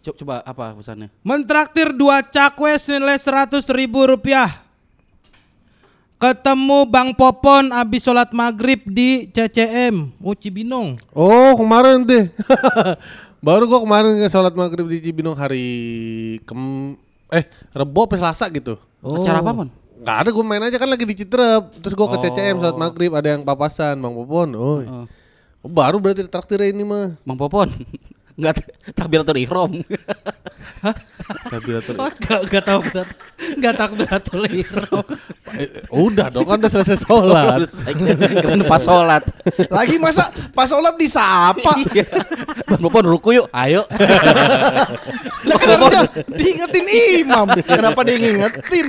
Coba, 0.00 0.16
coba 0.16 0.34
apa 0.44 0.64
pesannya? 0.80 1.08
Mentraktir 1.20 1.92
dua 1.92 2.24
cakwe 2.24 2.76
senilai 2.80 3.20
seratus 3.20 3.68
ribu 3.68 4.04
rupiah. 4.04 4.64
Ketemu 6.16 6.88
Bang 6.88 7.12
Popon 7.12 7.68
abis 7.68 8.04
sholat 8.08 8.32
maghrib 8.32 8.80
di 8.88 9.28
CCM. 9.28 10.08
Oh 10.24 10.32
Cibinong. 10.32 10.96
Oh 11.12 11.52
kemarin 11.58 12.00
deh. 12.04 12.32
Baru 13.44 13.68
gua 13.68 13.84
kemarin 13.84 14.16
ke 14.16 14.28
sholat 14.32 14.56
maghrib 14.56 14.88
di 14.88 15.04
Cibinong 15.04 15.36
hari 15.36 15.66
kem 16.48 16.96
eh 17.28 17.44
Rebo 17.76 18.08
apa 18.08 18.16
Selasa 18.16 18.48
gitu. 18.48 18.80
Acara 19.04 19.38
apa, 19.44 19.52
Mon? 19.52 19.68
Gak 20.04 20.16
ada 20.26 20.28
gue 20.32 20.44
main 20.44 20.60
aja 20.60 20.76
kan 20.76 20.90
lagi 20.90 21.04
di 21.08 21.16
Citrep 21.16 21.80
Terus 21.80 21.94
gue 21.96 22.06
ke 22.08 22.16
Oh. 22.16 22.20
CCM 22.20 22.56
sholat 22.60 22.76
maghrib 22.76 23.08
Ada 23.14 23.38
yang 23.38 23.42
papasan 23.46 23.96
Bang 23.96 24.12
Popon 24.12 24.52
oh. 24.52 24.80
Oh. 24.84 25.04
oh 25.64 25.70
Baru 25.70 25.96
berarti 25.96 26.26
traktirnya 26.28 26.68
ini 26.72 26.84
mah 26.84 27.16
Bang 27.24 27.40
Popon. 27.40 27.72
Enggak 28.34 28.66
takbiratul 28.98 29.38
ihram. 29.38 29.70
Sabiratul 31.46 31.94
Gak, 32.18 32.40
gak 32.50 32.62
tau 32.66 32.82
gak, 32.82 33.06
gak 33.62 33.74
tau 33.78 33.92
beratul 33.94 34.42
ihram. 34.50 35.06
Eh, 35.54 35.70
Udah 35.94 36.34
dong 36.34 36.50
kan 36.50 36.58
udah 36.58 36.66
selesai 36.66 37.06
sholat 37.06 37.62
kira 37.94 38.58
pas 38.66 38.82
sholat. 38.82 39.22
Lagi 39.70 40.02
masa 40.02 40.34
pas 40.50 40.66
sholat 40.66 40.98
disapa. 40.98 41.78
Iya. 41.94 42.10
Bang 42.66 42.82
Popon 42.82 43.06
ruku 43.06 43.38
yuk. 43.38 43.46
Ayo. 43.54 43.86
Lah 45.46 45.56
kenapa 45.60 45.84
dia 45.94 46.02
diingetin 46.34 46.86
imam? 47.22 47.46
Kenapa 47.62 48.00
dia 48.02 48.16
ngingetin? 48.18 48.88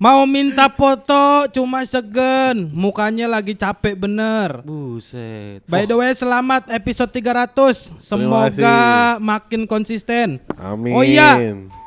Mau 0.00 0.24
minta 0.24 0.64
foto 0.72 1.44
cuma 1.52 1.84
segen. 1.84 2.72
Mukanya 2.72 3.28
lagi 3.28 3.52
capek 3.52 4.00
bener. 4.00 4.64
Buset. 4.64 5.60
By 5.68 5.84
the 5.84 5.92
way 5.92 6.16
selamat 6.16 6.72
episode 6.72 7.12
300 7.12 8.00
Semoga 8.00 8.80
makin 9.20 9.68
konsisten 9.68 10.40
Amin 10.56 10.96
Oh 10.96 11.04
iya 11.04 11.36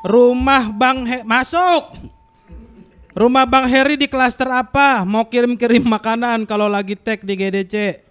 Rumah 0.05 0.69
Bang 0.69 1.09
He 1.09 1.25
Masuk 1.25 1.89
Rumah 3.17 3.49
Bang 3.49 3.65
Heri 3.65 3.97
di 3.97 4.05
klaster 4.05 4.45
apa? 4.45 5.01
Mau 5.09 5.25
kirim-kirim 5.25 5.81
makanan 5.97 6.45
kalau 6.45 6.69
lagi 6.69 6.93
tag 6.93 7.25
di 7.25 7.33
GDC 7.33 8.05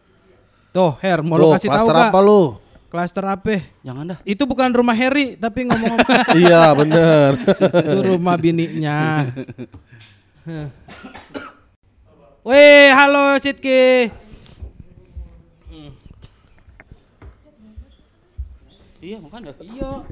Tuh 0.74 0.98
Her 0.98 1.22
mau 1.22 1.38
Loh, 1.38 1.54
kasih 1.54 1.70
tahu 1.70 1.86
klaster 1.86 1.94
gak? 1.94 2.10
apa 2.10 2.18
lu? 2.18 2.42
Klaster 2.92 3.24
apa? 3.24 3.56
Jangan 3.80 4.12
dah. 4.12 4.18
Itu 4.28 4.44
bukan 4.44 4.68
rumah 4.68 4.92
Heri 4.92 5.40
tapi 5.40 5.64
ngomong-ngomong 5.64 6.36
iya 6.44 6.76
bener 6.76 7.40
Itu 7.40 7.98
rumah 8.04 8.36
bininya 8.36 9.32
Weh 12.46 12.92
halo 12.92 13.40
Sidki 13.40 14.12
Iya, 19.02 19.18
makanya. 19.18 19.50
Iya. 19.66 20.06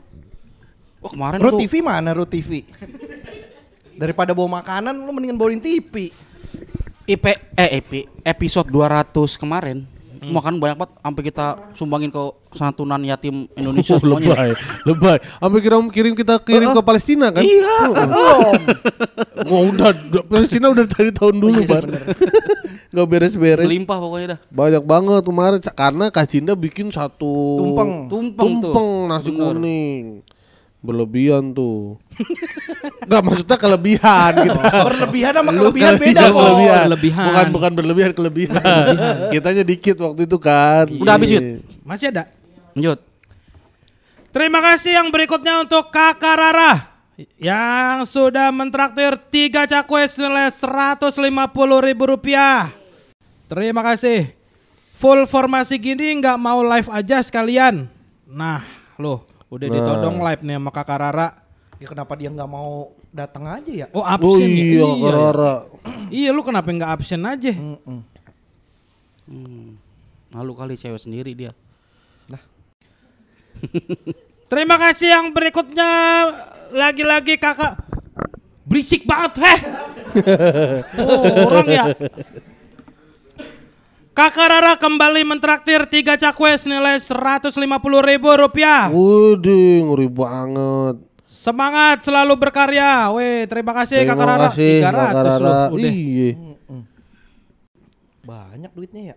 Oh, 0.98 1.10
kemarin 1.14 1.38
Ru 1.38 1.54
tuh 1.54 1.62
TV 1.62 1.78
mana 1.78 2.10
Ru 2.10 2.26
TV? 2.26 2.66
Daripada 3.94 4.34
bawa 4.34 4.58
makanan 4.58 4.98
lu 4.98 5.14
mendingan 5.14 5.38
bawain 5.38 5.62
TV. 5.62 6.10
IP 7.06 7.24
eh 7.54 7.70
IP 7.78 8.10
episode 8.22 8.66
200 8.66 9.14
kemarin 9.38 9.86
Makan 10.20 10.60
banyak 10.60 10.76
banget 10.76 10.92
sampai 11.00 11.22
kita 11.24 11.46
sumbangin 11.72 12.12
ke 12.12 12.20
santunan 12.52 13.00
yatim 13.00 13.48
Indonesia 13.56 13.96
Oh, 13.96 14.00
semuanya. 14.00 14.36
lebay, 14.36 14.50
lebay. 14.84 15.16
Sampai 15.16 15.58
kira 15.60 15.76
kirim 15.88 16.12
kita 16.12 16.34
kirim 16.40 16.76
ke 16.76 16.82
Palestina 16.84 17.32
kan? 17.32 17.40
Iya. 17.40 17.76
Wah 19.48 19.60
udah, 19.72 19.90
udah- 19.96 20.24
Palestina 20.28 20.68
udah 20.68 20.84
dari 20.84 21.08
tahun 21.08 21.40
dulu, 21.40 21.64
Bar. 21.64 21.84
Gak 22.92 23.06
beres-beres. 23.06 23.64
Melimpah 23.64 23.96
pokoknya 23.96 24.26
dah. 24.34 24.38
Banyak 24.50 24.82
banget 24.82 25.22
kemarin 25.22 25.60
karena 25.62 26.04
Kak 26.10 26.26
Cinda 26.26 26.52
bikin 26.52 26.90
satu 26.90 27.32
Tumpeng. 27.56 27.90
Tumpeng, 28.10 28.50
tuh. 28.60 28.74
tumpeng 28.74 28.88
nasi 29.08 29.30
kuning. 29.30 30.04
Berlebihan 30.82 31.54
tuh. 31.54 31.96
Enggak 33.04 33.20
maksudnya 33.26 33.56
kelebihan 33.58 34.32
gitu. 34.40 34.58
Berlebihan 34.88 35.32
sama 35.34 35.50
kelebihan 35.50 35.92
beda 35.98 36.20
Iya, 36.20 36.28
kok. 36.28 36.38
kelebihan. 36.38 36.82
Kelebihan. 36.86 37.26
Bukan 37.26 37.46
bukan 37.50 37.72
berlebihan, 37.74 38.12
kelebihan. 38.14 38.62
Kitanya 39.30 39.62
dikit 39.66 39.96
waktu 39.98 40.20
itu 40.24 40.36
kan. 40.38 40.86
Udah 40.90 41.14
habis, 41.18 41.28
Yud? 41.32 41.64
Masih 41.82 42.12
ada? 42.12 42.30
Lanjut. 42.76 42.98
Terima 44.30 44.62
kasih 44.62 44.94
yang 44.94 45.10
berikutnya 45.10 45.58
untuk 45.58 45.90
Kakak 45.90 46.38
Rara 46.38 46.72
yang 47.36 48.06
sudah 48.06 48.48
mentraktir 48.54 49.18
tiga 49.28 49.66
cakwe 49.66 50.06
senilai 50.06 50.48
150 50.48 51.10
ribu 51.82 52.04
rupiah. 52.06 52.70
Terima 53.50 53.82
kasih. 53.82 54.30
Full 54.96 55.26
formasi 55.26 55.80
gini 55.82 56.14
nggak 56.22 56.38
mau 56.38 56.62
live 56.62 56.86
aja 56.92 57.18
sekalian. 57.24 57.90
Nah, 58.30 58.62
loh, 58.94 59.26
udah 59.50 59.66
ditodong 59.66 60.22
live 60.22 60.42
nih 60.46 60.56
sama 60.60 60.70
Kakak 60.70 60.98
Rara. 61.02 61.28
Ya 61.80 61.88
kenapa 61.88 62.12
dia 62.12 62.28
nggak 62.28 62.50
mau 62.50 62.92
datang 63.08 63.48
aja 63.48 63.72
ya? 63.72 63.86
Oh, 63.96 64.04
Oh 64.04 64.04
absen 64.04 64.52
ya? 64.52 64.64
iya, 64.68 64.84
Kak 64.84 64.96
ya. 65.00 65.10
Rara. 65.16 65.54
Iya, 66.12 66.28
lu 66.36 66.44
kenapa 66.44 66.68
nggak 66.68 66.92
absen 67.00 67.24
aja? 67.24 67.56
Malu 70.28 70.52
kali 70.52 70.76
cewek 70.76 71.00
sendiri 71.00 71.32
dia. 71.32 71.56
Terima 74.52 74.76
kasih 74.76 75.08
yang 75.08 75.26
berikutnya 75.32 75.90
lagi-lagi 76.72 77.40
kakak 77.40 77.80
berisik 78.68 79.08
banget 79.08 79.40
heh. 79.40 79.58
oh, 81.00 81.48
orang 81.48 81.68
ya. 81.68 81.84
Kakak 84.10 84.52
Rara 84.52 84.74
kembali 84.76 85.22
mentraktir 85.24 85.86
tiga 85.88 86.18
cakwe 86.18 86.52
senilai 86.58 87.00
150 87.00 87.56
ribu 88.04 88.28
rupiah. 88.36 88.92
Waduh, 88.92 89.86
ngeri 89.86 90.08
banget. 90.12 90.96
Semangat 91.30 92.02
selalu 92.02 92.34
berkarya. 92.34 93.06
Weh, 93.14 93.46
terima 93.46 93.70
kasih 93.70 94.02
Terima 94.02 94.18
Kakak 94.18 94.26
Rara. 94.26 94.48
kasih, 94.50 94.82
300 94.82 94.90
Kakak 94.90 95.06
loh, 95.14 95.30
Rara. 95.30 95.62
udah. 95.70 95.92
Iya. 95.94 96.30
Banyak 98.26 98.70
duitnya 98.74 99.02
ya. 99.14 99.16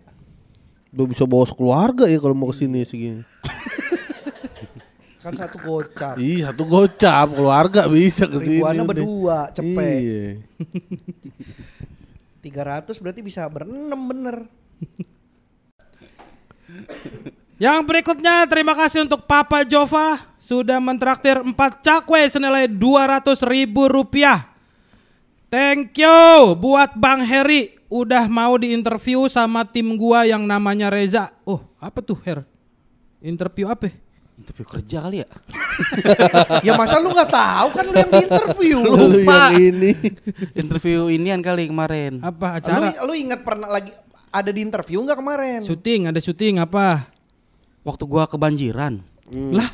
Udah 0.94 1.06
bisa 1.10 1.26
bawa 1.26 1.42
sekeluarga 1.42 2.06
ya 2.06 2.22
kalau 2.22 2.38
mau 2.38 2.54
ke 2.54 2.62
sini 2.62 2.86
segini. 2.86 3.26
Kan 5.18 5.34
satu 5.34 5.58
gocap. 5.58 6.14
Iya, 6.14 6.54
satu 6.54 6.62
gocap 6.62 7.26
keluarga 7.34 7.90
bisa 7.90 8.30
ke 8.30 8.38
sini. 8.38 8.62
Ribuannya 8.62 8.82
udah. 8.86 8.90
berdua, 8.94 9.38
cepet. 9.50 9.98
Iya. 9.98 10.22
300 12.46 13.02
berarti 13.02 13.20
bisa 13.26 13.42
berenam 13.50 14.00
bener. 14.06 14.46
Yang 17.58 17.78
berikutnya 17.90 18.46
terima 18.46 18.78
kasih 18.78 19.02
untuk 19.02 19.26
Papa 19.26 19.66
Jova 19.66 20.33
sudah 20.44 20.76
mentraktir 20.76 21.40
4 21.40 21.56
cakwe 21.80 22.28
senilai 22.28 22.68
200 22.68 23.32
ribu 23.48 23.88
rupiah. 23.88 24.52
Thank 25.48 25.96
you 26.04 26.52
buat 26.60 26.92
Bang 27.00 27.24
Heri 27.24 27.80
udah 27.88 28.28
mau 28.28 28.60
diinterview 28.60 29.24
sama 29.32 29.64
tim 29.64 29.96
gua 29.96 30.28
yang 30.28 30.44
namanya 30.44 30.92
Reza. 30.92 31.32
Oh 31.48 31.64
apa 31.80 32.04
tuh 32.04 32.20
Her? 32.20 32.44
Interview 33.24 33.72
apa? 33.72 33.88
Interview 34.36 34.66
kerja 34.68 35.08
kali 35.08 35.24
ya? 35.24 35.28
ya 36.66 36.72
masa 36.76 37.00
lu 37.00 37.08
nggak 37.14 37.30
tahu 37.32 37.68
kan 37.72 37.84
lu 37.88 37.94
yang 37.96 38.10
di 38.12 38.22
interview. 38.28 38.78
Lu 38.84 39.16
yang 39.24 39.54
ini. 39.56 39.92
Interview 40.52 41.08
inian 41.08 41.40
kali 41.40 41.72
kemarin. 41.72 42.20
Apa 42.20 42.58
Lu, 42.58 42.58
acara? 42.60 42.86
lu 43.06 43.12
ingat 43.16 43.40
pernah 43.40 43.70
lagi 43.70 43.96
ada 44.28 44.50
di 44.52 44.60
interview 44.60 45.00
nggak 45.06 45.16
kemarin? 45.16 45.60
Syuting 45.64 46.12
ada 46.12 46.20
syuting 46.20 46.60
apa? 46.60 47.08
Waktu 47.86 48.04
gua 48.04 48.28
kebanjiran. 48.28 49.13
Lah 49.30 49.68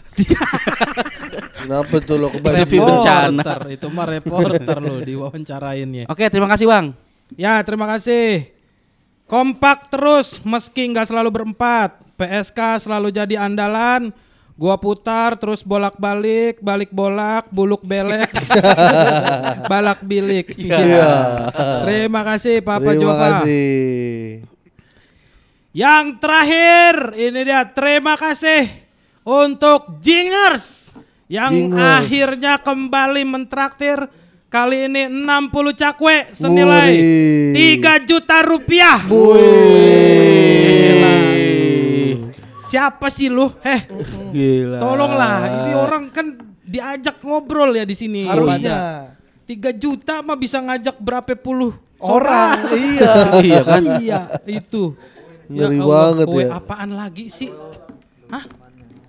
Kenapa 1.60 1.94
tuh 2.00 2.16
lo 2.16 2.28
kebanyakan? 2.30 2.62
Review 2.64 2.80
bencana. 2.86 3.42
reporter 3.42 3.60
itu 3.74 3.86
mah 3.90 4.06
reporter 4.06 4.76
lo 4.78 4.94
diwawancarainnya. 5.02 6.04
Oke, 6.06 6.30
terima 6.30 6.48
kasih 6.48 6.66
Bang. 6.70 6.86
Ya, 7.34 7.58
terima 7.62 7.86
kasih. 7.90 8.46
Kompak 9.26 9.90
terus 9.90 10.42
meski 10.42 10.90
nggak 10.90 11.10
selalu 11.10 11.30
berempat. 11.30 11.98
PSK 12.14 12.86
selalu 12.88 13.10
jadi 13.10 13.42
andalan. 13.42 14.10
Gua 14.54 14.76
putar 14.76 15.40
terus 15.40 15.64
bolak-balik, 15.64 16.60
balik 16.60 16.92
bolak, 16.92 17.48
buluk 17.48 17.80
belek, 17.80 18.28
balak 19.72 20.04
bilik. 20.04 20.52
Iya. 20.52 21.48
Terima 21.88 22.20
kasih 22.20 22.60
Papa 22.60 22.92
Terima 22.92 23.00
Jova. 23.00 23.40
kasih. 23.40 24.44
Yang 25.72 26.06
terakhir 26.20 26.94
ini 27.16 27.40
dia 27.46 27.62
terima 27.72 28.20
kasih 28.20 28.68
untuk 29.30 30.02
Jingers 30.02 30.90
yang 31.30 31.70
Jingers. 31.70 32.02
akhirnya 32.02 32.58
kembali 32.58 33.22
mentraktir 33.22 34.10
kali 34.50 34.90
ini 34.90 35.06
60 35.06 35.70
cakwe 35.78 36.34
senilai 36.34 36.90
Wih. 37.54 37.78
3 37.78 38.08
juta 38.10 38.42
rupiah. 38.42 38.98
Siapa 42.70 43.06
sih 43.10 43.30
lu? 43.30 43.50
Heh, 43.62 43.86
Gila. 44.34 44.78
tolonglah. 44.82 45.38
Ini 45.46 45.72
orang 45.78 46.10
kan 46.10 46.26
diajak 46.66 47.22
ngobrol 47.22 47.74
ya 47.74 47.86
di 47.86 47.94
sini. 47.94 48.26
Harusnya. 48.26 49.14
3 49.46 49.74
juta 49.74 50.22
mah 50.22 50.38
bisa 50.38 50.58
ngajak 50.62 50.98
berapa 51.02 51.34
puluh 51.34 51.74
Orang, 52.00 52.72
iya. 52.80 53.12
iya 53.44 53.60
kan? 53.60 53.82
iya, 54.00 54.20
itu. 54.48 54.96
Ngeri 55.52 55.76
Allah, 55.84 56.24
banget 56.24 56.26
ya. 56.32 56.48
apaan 56.56 56.90
lagi 56.96 57.28
sih? 57.28 57.52
Hah? 58.32 58.59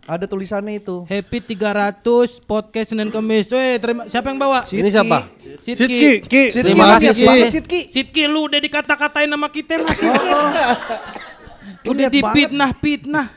Ada 0.01 0.25
tulisannya 0.25 0.75
itu. 0.75 1.05
Happy 1.05 1.37
300 1.39 2.01
podcast 2.41 2.89
Senin 2.89 3.07
Kamis. 3.07 3.45
Weh, 3.47 3.77
terima 3.77 4.09
siapa 4.09 4.27
yang 4.27 4.39
bawa? 4.39 4.65
Ini 4.65 4.89
siapa? 4.89 5.29
Sidki. 5.61 5.77
Sidki. 5.77 6.09
Ki. 6.25 6.43
Sidki, 6.49 6.65
Terima 6.65 6.85
kasih, 6.97 7.09
banget, 7.21 7.53
Sidki. 7.53 7.79
Sidki 7.87 8.23
lu 8.25 8.49
udah 8.49 8.57
dikata-katain 8.57 9.29
nama 9.29 9.45
kita 9.45 9.77
masih. 9.79 10.09
Lu 11.85 11.89
udah 11.93 12.01
niat 12.01 12.09
banget. 12.09 12.17
dipitnah-pitnah. 12.17 13.27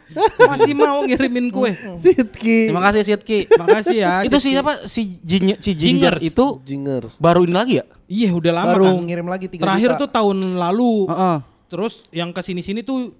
Masih 0.43 0.73
mau 0.73 1.05
ngirimin 1.05 1.53
kue. 1.53 1.77
Sidki. 2.01 2.73
Terima 2.73 2.81
kasih 2.83 3.03
Sidki. 3.05 3.39
Makasih 3.51 3.97
ya. 3.99 4.13
itu 4.25 4.33
Sidki. 4.35 4.57
siapa? 4.57 4.73
Si 4.89 5.03
Ginger, 5.21 5.57
si 5.61 5.71
Ginger 5.75 6.15
itu 6.19 6.65
Jingers. 6.65 7.21
baru 7.21 7.45
ini 7.45 7.53
lagi 7.53 7.75
ya? 7.77 7.85
Iya, 8.05 8.33
udah 8.33 8.53
lama 8.55 8.73
Baru 8.73 8.85
kan. 8.91 9.05
ngirim 9.05 9.29
lagi 9.29 9.47
3 9.49 9.61
Terakhir 9.61 9.91
juta. 9.91 10.01
tuh 10.01 10.09
tahun 10.11 10.57
lalu. 10.57 11.13
Heeh. 11.13 11.39
Terus 11.69 11.95
yang 12.09 12.31
ke 12.31 12.41
sini-sini 12.41 12.81
tuh 12.81 13.13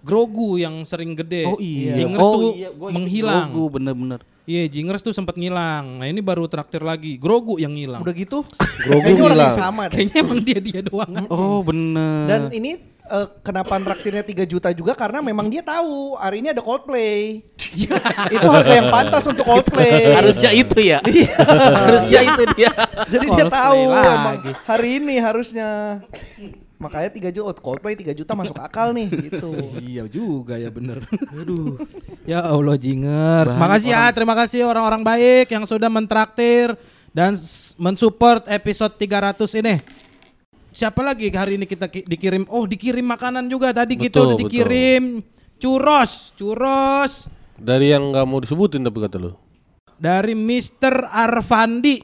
Grogu 0.00 0.56
yang 0.56 0.80
sering 0.88 1.12
gede. 1.12 1.44
Oh 1.44 1.60
iya. 1.60 1.92
Jingers 1.92 2.24
oh, 2.24 2.32
tuh 2.32 2.52
iya, 2.56 2.68
gua 2.72 2.88
menghilang. 2.88 3.52
Grogu, 3.52 3.76
bener-bener. 3.76 4.20
Iya, 4.48 4.66
Jingers 4.72 5.04
tuh 5.04 5.12
sempat 5.12 5.36
ngilang. 5.36 6.00
Nah, 6.00 6.06
ini 6.08 6.24
baru 6.24 6.48
traktir 6.48 6.80
lagi. 6.80 7.20
Grogu 7.20 7.60
yang 7.60 7.76
ngilang. 7.76 8.00
Udah 8.00 8.14
gitu. 8.16 8.42
Grogu 8.88 9.04
Kayaknya 9.04 9.22
orang 9.22 9.36
yang 9.36 9.52
hilang. 9.52 9.60
sama 9.60 9.82
deh. 9.86 9.96
Kayaknya 10.00 10.18
emang 10.24 10.40
dia 10.40 10.58
dia 10.58 10.80
doang. 10.80 11.12
Oh 11.28 11.60
bener. 11.60 12.24
Dan 12.26 12.40
ini 12.56 12.70
eh, 13.12 13.26
kenapa 13.44 13.76
traktirnya 13.76 14.24
3 14.24 14.48
juta 14.48 14.68
juga 14.72 14.96
karena 14.96 15.20
memang 15.20 15.52
dia 15.52 15.60
tahu 15.60 16.16
hari 16.16 16.40
ini 16.40 16.48
ada 16.48 16.64
Coldplay. 16.64 17.44
itu 18.34 18.46
harga 18.48 18.72
yang 18.72 18.88
pantas 18.88 19.24
untuk 19.28 19.44
Coldplay. 19.44 20.16
harusnya 20.16 20.50
itu 20.56 20.78
ya. 20.80 20.98
harusnya 21.84 22.20
itu 22.24 22.42
dia. 22.56 22.72
Jadi 23.04 23.26
dia 23.28 23.44
Coldplay 23.44 23.52
tahu 23.52 23.80
lagi. 23.92 24.08
emang 24.08 24.36
hari 24.64 24.88
ini 24.96 25.14
harusnya. 25.20 25.68
Makanya 26.80 27.12
3 27.12 27.28
juta, 27.28 27.44
oh, 27.44 27.52
Coldplay 27.52 27.92
3 27.92 28.16
juta 28.16 28.32
masuk 28.32 28.56
akal 28.56 28.96
nih 28.96 29.12
gitu. 29.28 29.52
iya 29.78 30.08
juga 30.08 30.56
ya 30.56 30.72
bener. 30.72 31.04
Aduh. 31.28 31.76
ya 32.24 32.40
Allah 32.40 32.74
Jingers. 32.74 33.52
Makasih 33.52 33.92
ya, 33.92 34.08
terima 34.10 34.32
kasih 34.32 34.64
orang-orang 34.64 35.04
baik 35.04 35.52
yang 35.52 35.68
sudah 35.68 35.92
mentraktir 35.92 36.72
dan 37.12 37.36
mensupport 37.76 38.48
episode 38.48 38.96
300 38.96 39.60
ini. 39.60 39.76
Siapa 40.70 41.02
lagi 41.02 41.28
hari 41.28 41.60
ini 41.60 41.66
kita 41.66 41.84
ki- 41.84 42.06
dikirim? 42.06 42.48
Oh, 42.48 42.64
dikirim 42.64 43.04
makanan 43.04 43.44
juga 43.44 43.76
tadi 43.76 43.98
kita 43.98 44.16
Betul, 44.16 44.26
udah 44.26 44.38
dikirim 44.40 45.02
churros, 45.60 46.32
churros 46.32 47.26
Dari 47.54 47.92
yang 47.92 48.08
nggak 48.08 48.24
mau 48.24 48.40
disebutin 48.40 48.80
tapi 48.80 49.04
kata 49.04 49.20
lu. 49.20 49.36
dari 50.00 50.32
Mr. 50.32 51.04
Arfandi. 51.04 52.00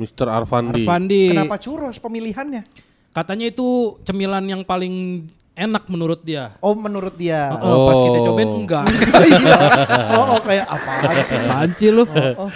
Mr. 0.00 0.32
Arfandi. 0.32 0.80
Arfandi. 0.80 1.24
Kenapa 1.28 1.60
churros 1.60 2.00
pemilihannya? 2.00 2.93
Katanya 3.14 3.46
itu 3.46 3.94
cemilan 4.02 4.42
yang 4.42 4.66
paling 4.66 5.22
enak 5.54 5.86
menurut 5.86 6.26
dia. 6.26 6.58
Oh 6.58 6.74
menurut 6.74 7.14
dia. 7.14 7.54
Oh, 7.62 7.86
pas 7.86 8.02
kita 8.02 8.18
Oh. 8.18 8.24
cobain 8.26 8.50
enggak. 8.58 8.84
Iya. 9.24 9.54
oh, 10.18 10.34
oh, 10.34 10.40
kayak 10.42 10.66
apa 10.66 10.90
sih? 11.22 11.38
apaan 11.38 11.70
sih 11.78 11.88
lu? 11.94 12.02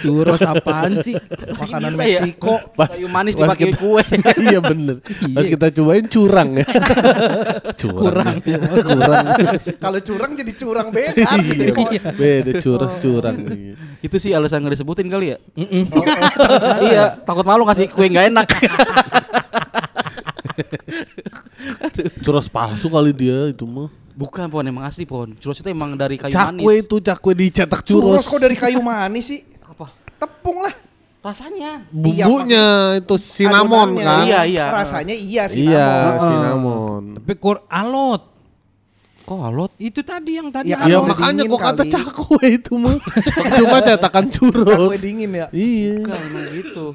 Churros 0.03 0.43
apaan 0.43 0.99
sih? 0.99 1.15
Makanan 1.55 1.95
Gila 1.95 2.03
ya. 2.03 2.19
Meksiko. 2.27 2.55
Kayu 2.75 3.07
manis 3.07 3.39
pas 3.39 3.55
dipakai 3.55 3.71
kita- 3.71 3.79
kue. 3.79 4.03
iya 4.51 4.59
bener. 4.59 4.99
Pas 5.31 5.47
kita 5.47 5.67
cobain 5.71 6.05
curang 6.11 6.49
ya. 6.59 6.65
curang. 7.79 8.35
Kurang. 8.43 8.83
curang. 8.83 9.25
Kalau 9.79 9.99
curang 10.03 10.31
jadi 10.35 10.51
curang 10.59 10.87
beda. 10.91 11.23
kok. 11.71 11.89
Beda 12.19 12.51
curas 12.59 12.93
curang. 12.99 13.37
Iya. 13.47 13.73
Itu 14.03 14.15
sih 14.19 14.35
alasan 14.35 14.59
nggak 14.59 14.75
disebutin 14.75 15.07
kali 15.07 15.31
ya. 15.31 15.37
iya, 16.83 17.15
takut 17.23 17.47
malu 17.47 17.63
ngasih 17.63 17.87
kue 17.87 18.11
nggak 18.11 18.27
enak. 18.27 18.47
Curas 22.23 22.47
palsu 22.47 22.87
kali 22.87 23.11
dia 23.11 23.49
itu 23.49 23.63
mah. 23.63 23.89
Bukan 24.13 24.51
pon 24.51 24.63
emang 24.63 24.83
asli 24.83 25.07
pon. 25.07 25.31
Churros 25.39 25.57
itu 25.57 25.67
emang 25.67 25.95
dari 25.95 26.19
kayu 26.19 26.27
Cakwe 26.29 26.59
manis. 26.75 26.83
itu 26.83 26.95
cakwe 26.99 27.31
dicetak 27.33 27.81
Churros 27.81 28.19
churros. 28.19 28.27
kok 28.27 28.39
dari 28.39 28.55
kayu 28.55 28.79
manis 28.79 29.31
sih? 29.31 29.39
Apa? 29.63 29.87
Tepung 30.19 30.59
lah. 30.59 30.75
Rasanya. 31.19 31.83
Bumbunya 31.87 32.65
itu 32.99 33.15
cinnamon 33.15 33.95
kan. 33.95 34.23
Iya, 34.23 34.39
iya. 34.43 34.65
Rasanya 34.71 35.15
iya 35.15 35.43
sih. 35.47 35.63
Iya, 35.63 35.87
cinnamon. 35.87 36.27
cinnamon. 36.27 37.03
Tapi 37.15 37.33
kur 37.35 37.63
alot. 37.67 38.23
Kok 39.23 39.39
alot? 39.39 39.71
Itu 39.77 40.01
tadi 40.01 40.35
yang 40.35 40.49
tadi 40.49 40.71
Ya, 40.71 40.83
Alot. 40.83 41.05
alot. 41.05 41.07
makanya 41.15 41.43
kok 41.45 41.59
kata 41.61 41.83
kali. 41.83 41.91
cakwe 41.91 42.43
itu 42.49 42.73
mah. 42.75 42.95
Cuma 43.55 43.77
cetakan 43.79 44.25
churros. 44.27 44.67
Cakwe 44.67 44.97
dingin 44.99 45.31
ya. 45.31 45.47
Iya. 45.51 46.03
Bukan 46.03 46.19
emang 46.27 46.47
gitu. 46.55 46.85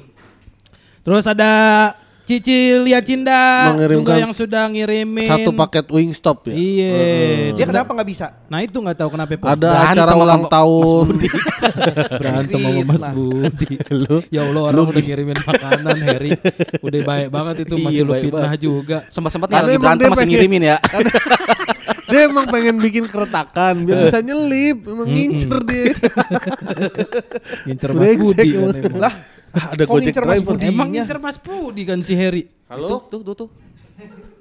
Terus 1.01 1.25
ada 1.25 1.51
Cici 2.25 2.57
Lia 2.81 3.05
Cinda 3.05 3.69
Mengirimkan 3.69 4.01
juga 4.01 4.13
yang 4.17 4.33
sudah 4.33 4.65
ngirimin 4.65 5.29
Satu 5.29 5.53
paket 5.53 5.85
Wingstop 5.87 6.49
ya. 6.49 6.57
Iya. 6.57 6.97
Dia 7.53 7.65
kenapa 7.65 7.93
nggak 7.93 8.09
bisa? 8.09 8.33
Nah 8.49 8.59
itu 8.59 8.73
nggak 8.75 8.97
tahu 8.97 9.13
kenapa 9.13 9.37
Pon. 9.37 9.45
Ada 9.47 9.69
Berantem 9.69 9.93
acara 9.93 10.09
sama 10.09 10.23
ulang 10.25 10.41
Mas 10.41 10.49
tahun. 10.49 11.05
berantem 12.19 12.57
sama 12.57 12.81
Mas. 12.83 13.03
Budi. 13.07 13.73
Lu 13.91 14.15
ya 14.27 14.41
Allah 14.41 14.61
orang 14.63 14.85
udah 14.89 15.03
ngirimin 15.03 15.37
makanan 15.39 15.95
Harry. 16.01 16.31
Udah 16.81 16.99
baik 17.05 17.27
banget 17.29 17.55
itu 17.61 17.75
masih 17.77 17.93
Iya, 17.95 18.01
lu 18.03 18.13
fitnah 18.17 18.53
juga. 18.57 18.97
Sempat-sempatnya 19.07 19.53
Karena 19.55 19.67
lagi 19.67 19.75
emang 19.75 19.85
berantem 19.85 20.01
dia 20.01 20.09
masih 20.09 20.17
pengen- 20.17 20.33
ngirimin 20.33 20.61
ya. 20.65 20.77
dia 22.09 22.19
emang 22.25 22.45
pengen 22.47 22.75
bikin 22.77 23.05
keretakan 23.05 23.73
biar 23.81 23.97
bisa 24.03 24.19
nyelip, 24.21 24.77
emang 24.83 25.07
ngincer 25.07 25.57
dia. 25.63 25.93
Ngincer 27.65 27.89
Mas 27.91 28.13
Budi. 28.15 28.49
Lah, 28.95 29.05
Ah, 29.05 29.13
ada 29.73 29.83
Kok 29.87 29.91
Gojek 29.95 30.13
driver. 30.13 30.55
Budi? 30.55 30.67
Emang 30.67 30.89
ngincer 30.91 31.17
Mas 31.17 31.37
Budi 31.39 31.83
kan 31.87 31.99
si 32.03 32.13
Harry. 32.13 32.51
Halo? 32.67 33.07
Tuh, 33.07 33.21
tuh, 33.23 33.35
tuh. 33.35 33.49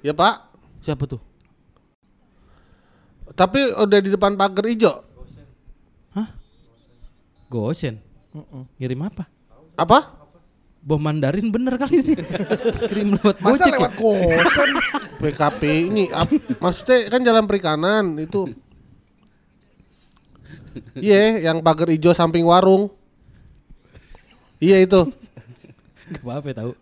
Ya 0.02 0.12
Pak. 0.12 0.50
Siapa 0.82 1.04
tuh? 1.06 1.20
Tapi 3.34 3.72
udah 3.74 3.98
di 3.98 4.10
depan 4.12 4.34
pagar 4.34 4.66
hijau. 4.68 5.02
Gosen. 7.48 8.02
Ngirim 8.82 8.98
apa? 9.06 9.30
Apa? 9.78 10.26
Bom 10.84 11.00
Mandarin 11.00 11.48
bener 11.48 11.78
kali 11.80 12.02
ini. 12.02 12.14
Kirim 12.90 13.16
lewat 13.16 13.40
masa 13.40 13.64
Gojek 13.64 13.70
ya? 13.70 13.76
lewat 13.78 13.92
kosan? 13.96 14.70
PKP 15.22 15.62
ini 15.88 16.04
ap- 16.12 16.60
maksudnya 16.60 17.08
kan 17.08 17.20
jalan 17.24 17.44
perikanan 17.48 18.18
itu. 18.20 18.50
Iya, 20.98 21.46
yang 21.46 21.62
pagar 21.62 21.88
hijau 21.88 22.10
samping 22.12 22.42
warung. 22.44 22.90
Iya 24.64 24.76
itu. 24.80 25.00
Gak 26.04 26.20
apa-apa 26.20 26.48
tahu. 26.52 26.72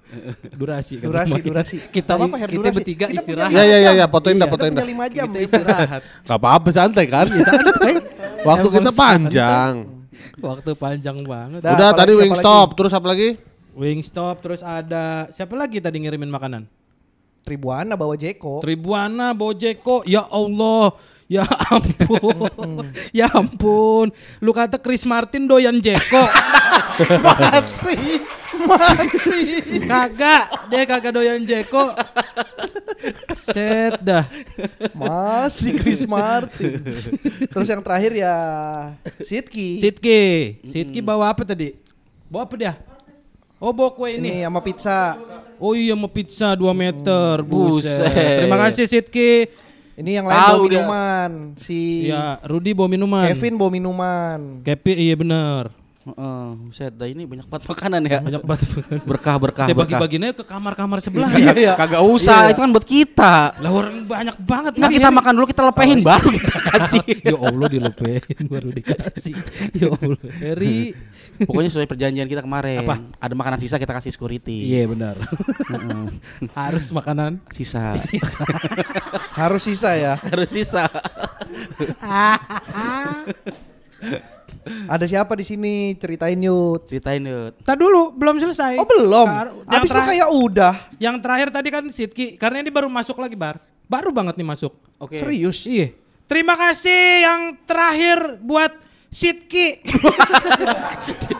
Durasi 0.59 0.95
kan. 0.99 1.07
Durasi, 1.07 1.39
durasi. 1.47 1.77
Kita 1.95 2.19
apa-apa, 2.19 2.37
Her, 2.43 2.49
kita 2.51 2.59
durasi. 2.59 2.77
bertiga 2.83 3.07
Kita 3.07 3.23
istirahat. 3.23 3.55
Ya 3.55 3.63
ya 3.63 3.79
ya 3.79 3.93
ya, 4.03 4.07
fotoin 4.11 4.35
dah, 4.35 4.47
Kita 4.47 4.55
fotoin 4.55 4.73
dah. 4.75 4.83
lima 4.87 5.07
jam. 5.07 5.27
Kita 5.31 5.41
istirahat. 5.47 6.03
Gak 6.27 6.39
apa-apa 6.43 6.69
santai 6.75 7.07
kan? 7.07 7.27
Waktu 8.49 8.67
Emang 8.67 8.75
kita 8.83 8.91
panjang. 8.91 9.73
Waktu 10.43 10.71
panjang 10.75 11.19
banget. 11.23 11.61
Dah, 11.63 11.71
Udah 11.71 11.89
apalagi, 11.95 11.99
tadi 12.03 12.13
siapa 12.13 12.23
Wingstop, 12.27 12.69
terus 12.75 12.93
apa 12.95 13.07
lagi? 13.07 13.29
Wingstop 13.73 14.37
terus 14.43 14.61
ada 14.61 15.31
siapa 15.31 15.55
lagi 15.55 15.79
tadi 15.79 16.03
ngirimin 16.03 16.29
makanan? 16.29 16.67
Tribuana 17.43 17.95
bawa 17.99 18.15
Jeko. 18.15 18.63
Tribuana 18.63 19.35
Bojeko. 19.35 20.07
Ya 20.07 20.23
Allah. 20.31 20.95
Ya 21.33 21.49
ampun. 21.73 22.93
ya 23.09 23.27
ampun. 23.33 24.13
Lu 24.37 24.53
kata 24.53 24.77
Chris 24.77 25.01
Martin 25.09 25.49
doyan 25.49 25.81
Jeko. 25.81 26.21
masih, 27.25 28.21
masih. 28.69 29.81
kagak. 29.89 30.69
Dia 30.69 30.85
kagak 30.85 31.13
doyan 31.17 31.41
Jeko. 31.41 31.97
Set 33.49 33.97
dah. 34.05 34.29
Masih 34.93 35.81
Chris 35.81 36.05
Martin. 36.05 36.85
Terus 37.49 37.69
yang 37.73 37.81
terakhir 37.81 38.13
ya 38.13 38.37
Sidki. 39.25 39.81
Sidki. 39.81 40.23
Sidki 40.69 41.01
bawa 41.01 41.33
apa 41.33 41.49
tadi? 41.49 41.81
Bawa 42.29 42.45
apa 42.45 42.55
dia? 42.61 42.77
Oh 43.57 43.73
bawa 43.73 43.89
kue 43.95 44.21
Ini 44.21 44.43
ini. 44.43 44.45
sama 44.45 44.61
pizza. 44.61 45.17
Oh 45.63 45.73
iya 45.73 45.95
mau 45.97 46.11
pizza 46.13 46.53
2 46.53 46.67
meter. 46.77 47.41
Buset. 47.47 48.05
Terima 48.45 48.59
kasih 48.69 48.85
Sidki. 48.85 49.47
Ini 49.93 50.11
yang 50.17 50.27
lain 50.27 50.35
Tahu 50.35 50.49
bawa 50.49 50.65
dia. 50.65 50.73
minuman. 50.75 51.31
Si 51.55 51.79
Ya, 52.09 52.41
Rudi 52.43 52.73
bawa 52.73 52.89
minuman. 52.89 53.29
Kevin 53.29 53.55
bawa 53.55 53.71
minuman. 53.71 54.39
Kevin 54.63 54.97
iya 54.99 55.15
bener. 55.15 55.65
Heeh, 56.03 56.47
buset 56.59 56.91
dah 56.91 57.07
ini 57.07 57.23
banyak 57.23 57.47
banget 57.47 57.63
makanan 57.69 58.01
ya. 58.03 58.19
Banyak 58.19 58.43
banget. 58.43 58.67
Berkah 59.07 59.39
berkah 59.39 59.67
Kita 59.71 59.77
berkah. 59.77 60.03
bagi-baginya 60.03 60.35
ke 60.35 60.43
kamar-kamar 60.43 60.99
sebelah. 60.99 61.31
Iya, 61.31 61.53
iya. 61.55 61.73
Kagak 61.79 62.03
usah, 62.03 62.51
itu 62.51 62.59
kan 62.59 62.75
buat 62.75 62.83
kita. 62.83 63.55
Lah 63.55 63.71
orang 63.71 64.03
banyak 64.03 64.35
banget 64.43 64.73
ini. 64.83 64.99
kita 64.99 65.15
makan 65.15 65.33
dulu 65.39 65.47
kita 65.47 65.63
lepehin 65.63 66.03
baru 66.03 66.27
kita 66.27 66.59
kasih. 66.59 67.05
ya 67.31 67.37
Allah 67.39 67.69
dilupain 67.71 68.23
baru 68.51 68.69
dikasih. 68.73 69.35
Ya 69.79 69.95
Allah. 69.95 70.19
Harry. 70.43 70.91
Pokoknya 71.41 71.71
sesuai 71.73 71.89
perjanjian 71.89 72.29
kita 72.29 72.43
kemarin. 72.45 72.85
Apa? 72.85 72.97
Ada 73.19 73.35
makanan 73.35 73.59
sisa 73.59 73.77
kita 73.81 73.93
kasih 73.97 74.13
security. 74.13 74.69
Iya 74.69 74.85
benar. 74.89 75.17
Harus 76.59 76.93
makanan. 76.93 77.41
Sisa. 77.49 77.97
Harus 79.41 79.63
sisa 79.65 79.97
ya. 79.97 80.15
Harus 80.21 80.51
sisa. 80.53 80.87
Ada 84.87 85.05
siapa 85.11 85.35
di 85.35 85.43
sini? 85.43 85.99
Ceritain 85.99 86.39
yuk. 86.39 86.87
Ceritain 86.87 87.19
yuk. 87.19 87.59
Tak 87.67 87.75
dulu 87.75 88.15
belum 88.15 88.39
selesai. 88.39 88.79
Oh 88.79 88.87
belum. 88.87 89.27
Habis 89.67 89.91
lu 89.91 89.99
terakhir, 89.99 90.11
kayak 90.15 90.29
udah. 90.31 90.75
yang 91.03 91.17
terakhir 91.19 91.49
tadi 91.51 91.69
kan 91.75 91.83
Sidki 91.91 92.39
karena 92.39 92.63
ini 92.63 92.71
baru 92.71 92.87
masuk 92.87 93.19
lagi 93.19 93.35
bar. 93.35 93.59
Baru 93.91 94.15
banget 94.15 94.39
nih 94.39 94.47
masuk. 94.47 94.73
Oke. 95.03 95.19
Serius. 95.19 95.67
Iya. 95.67 95.91
Terima 96.31 96.55
kasih 96.55 97.27
yang 97.27 97.43
terakhir 97.67 98.39
buat 98.41 98.73
Sidki. 99.13 99.85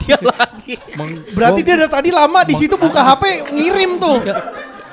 Dia 0.03 0.19
lagi. 0.21 0.77
Berarti 1.33 1.61
dia 1.63 1.75
dari 1.75 1.89
tadi 1.89 2.11
lama 2.13 2.45
di 2.45 2.55
situ 2.55 2.77
buka 2.77 3.01
HP 3.03 3.49
ngirim 3.51 3.97
tuh. 3.97 4.21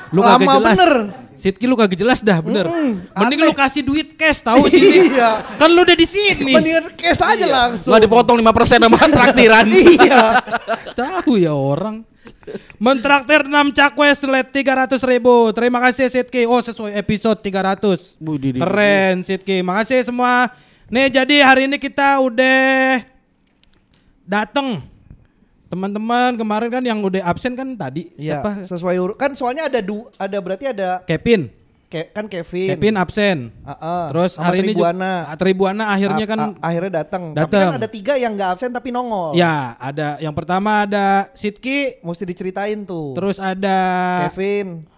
lu 0.10 0.24
Lama 0.24 0.40
kagak 0.40 0.50
jelas. 0.50 0.74
bener. 0.74 0.94
Sidki 1.36 1.66
lu 1.68 1.76
kagak 1.76 1.96
jelas 1.96 2.20
dah 2.20 2.40
bener. 2.40 2.66
Mm-mm, 2.66 3.04
Mending 3.14 3.40
aneh. 3.40 3.48
lu 3.48 3.54
kasih 3.54 3.84
duit 3.84 4.12
cash 4.14 4.42
tahu 4.42 4.66
sini. 4.68 5.12
Iya. 5.12 5.44
Kan 5.56 5.70
lu 5.70 5.84
udah 5.84 5.94
di 5.94 6.08
sini. 6.08 6.52
Mendingan 6.52 6.88
cash 6.96 7.20
aja 7.20 7.46
langsung. 7.46 7.92
Nggak 7.92 8.02
dipotong 8.08 8.38
5% 8.40 8.48
sama 8.80 8.98
traktiran. 8.98 9.66
iya. 10.00 10.24
Tahu 10.96 11.36
ya 11.36 11.52
orang. 11.52 12.02
Mentraktir 12.76 13.44
6 13.44 13.54
cakwe 13.72 14.08
selet 14.12 14.48
300 14.50 14.98
ribu. 15.06 15.52
Terima 15.52 15.80
kasih 15.80 16.08
Sidki. 16.08 16.44
Oh 16.44 16.60
sesuai 16.60 16.96
episode 16.96 17.38
300. 17.40 18.18
Bu, 18.18 18.36
di- 18.36 18.56
di- 18.56 18.60
Keren 18.60 19.22
Sidki. 19.22 19.60
Makasih 19.62 20.04
semua. 20.06 20.50
Nih 20.90 21.06
jadi 21.08 21.46
hari 21.46 21.70
ini 21.70 21.78
kita 21.78 22.18
udah 22.18 23.06
dateng. 24.26 24.82
Teman-teman 25.70 26.34
kemarin 26.34 26.70
kan 26.72 26.82
yang 26.82 26.98
udah 26.98 27.22
absen 27.22 27.54
kan 27.54 27.78
tadi 27.78 28.10
Iya, 28.18 28.42
siapa? 28.42 28.66
sesuai 28.66 28.96
ur- 28.98 29.14
kan 29.14 29.38
soalnya 29.38 29.70
ada 29.70 29.86
du 29.86 30.02
ada 30.18 30.34
berarti 30.42 30.66
ada 30.66 31.06
Kevin. 31.06 31.46
Ke- 31.86 32.10
kan 32.10 32.26
Kevin. 32.26 32.74
Kevin 32.74 32.96
absen. 32.98 33.38
Ah, 33.62 33.74
ah. 33.74 34.06
Terus 34.10 34.34
Sama 34.34 34.50
hari 34.50 34.62
ini 34.62 34.74
juga- 34.74 34.90
Tribuana. 34.90 35.14
Ah, 35.24 35.38
Tribuana 35.38 35.84
akhirnya 35.88 36.26
kan 36.26 36.40
a- 36.40 36.58
akhirnya 36.60 36.92
datang. 37.00 37.24
Tapi 37.34 37.42
datang. 37.46 37.70
kan 37.70 37.78
ada 37.78 37.90
tiga 37.90 38.14
yang 38.14 38.34
nggak 38.34 38.50
absen 38.58 38.70
tapi 38.70 38.90
nongol. 38.90 39.34
ya 39.34 39.78
ada 39.78 40.18
yang 40.18 40.34
pertama 40.34 40.90
ada 40.90 41.30
Sidki, 41.34 42.02
Mesti 42.02 42.26
diceritain 42.26 42.82
tuh. 42.82 43.14
terus 43.14 43.38
ada 43.38 43.78
Kevin. 44.26 44.90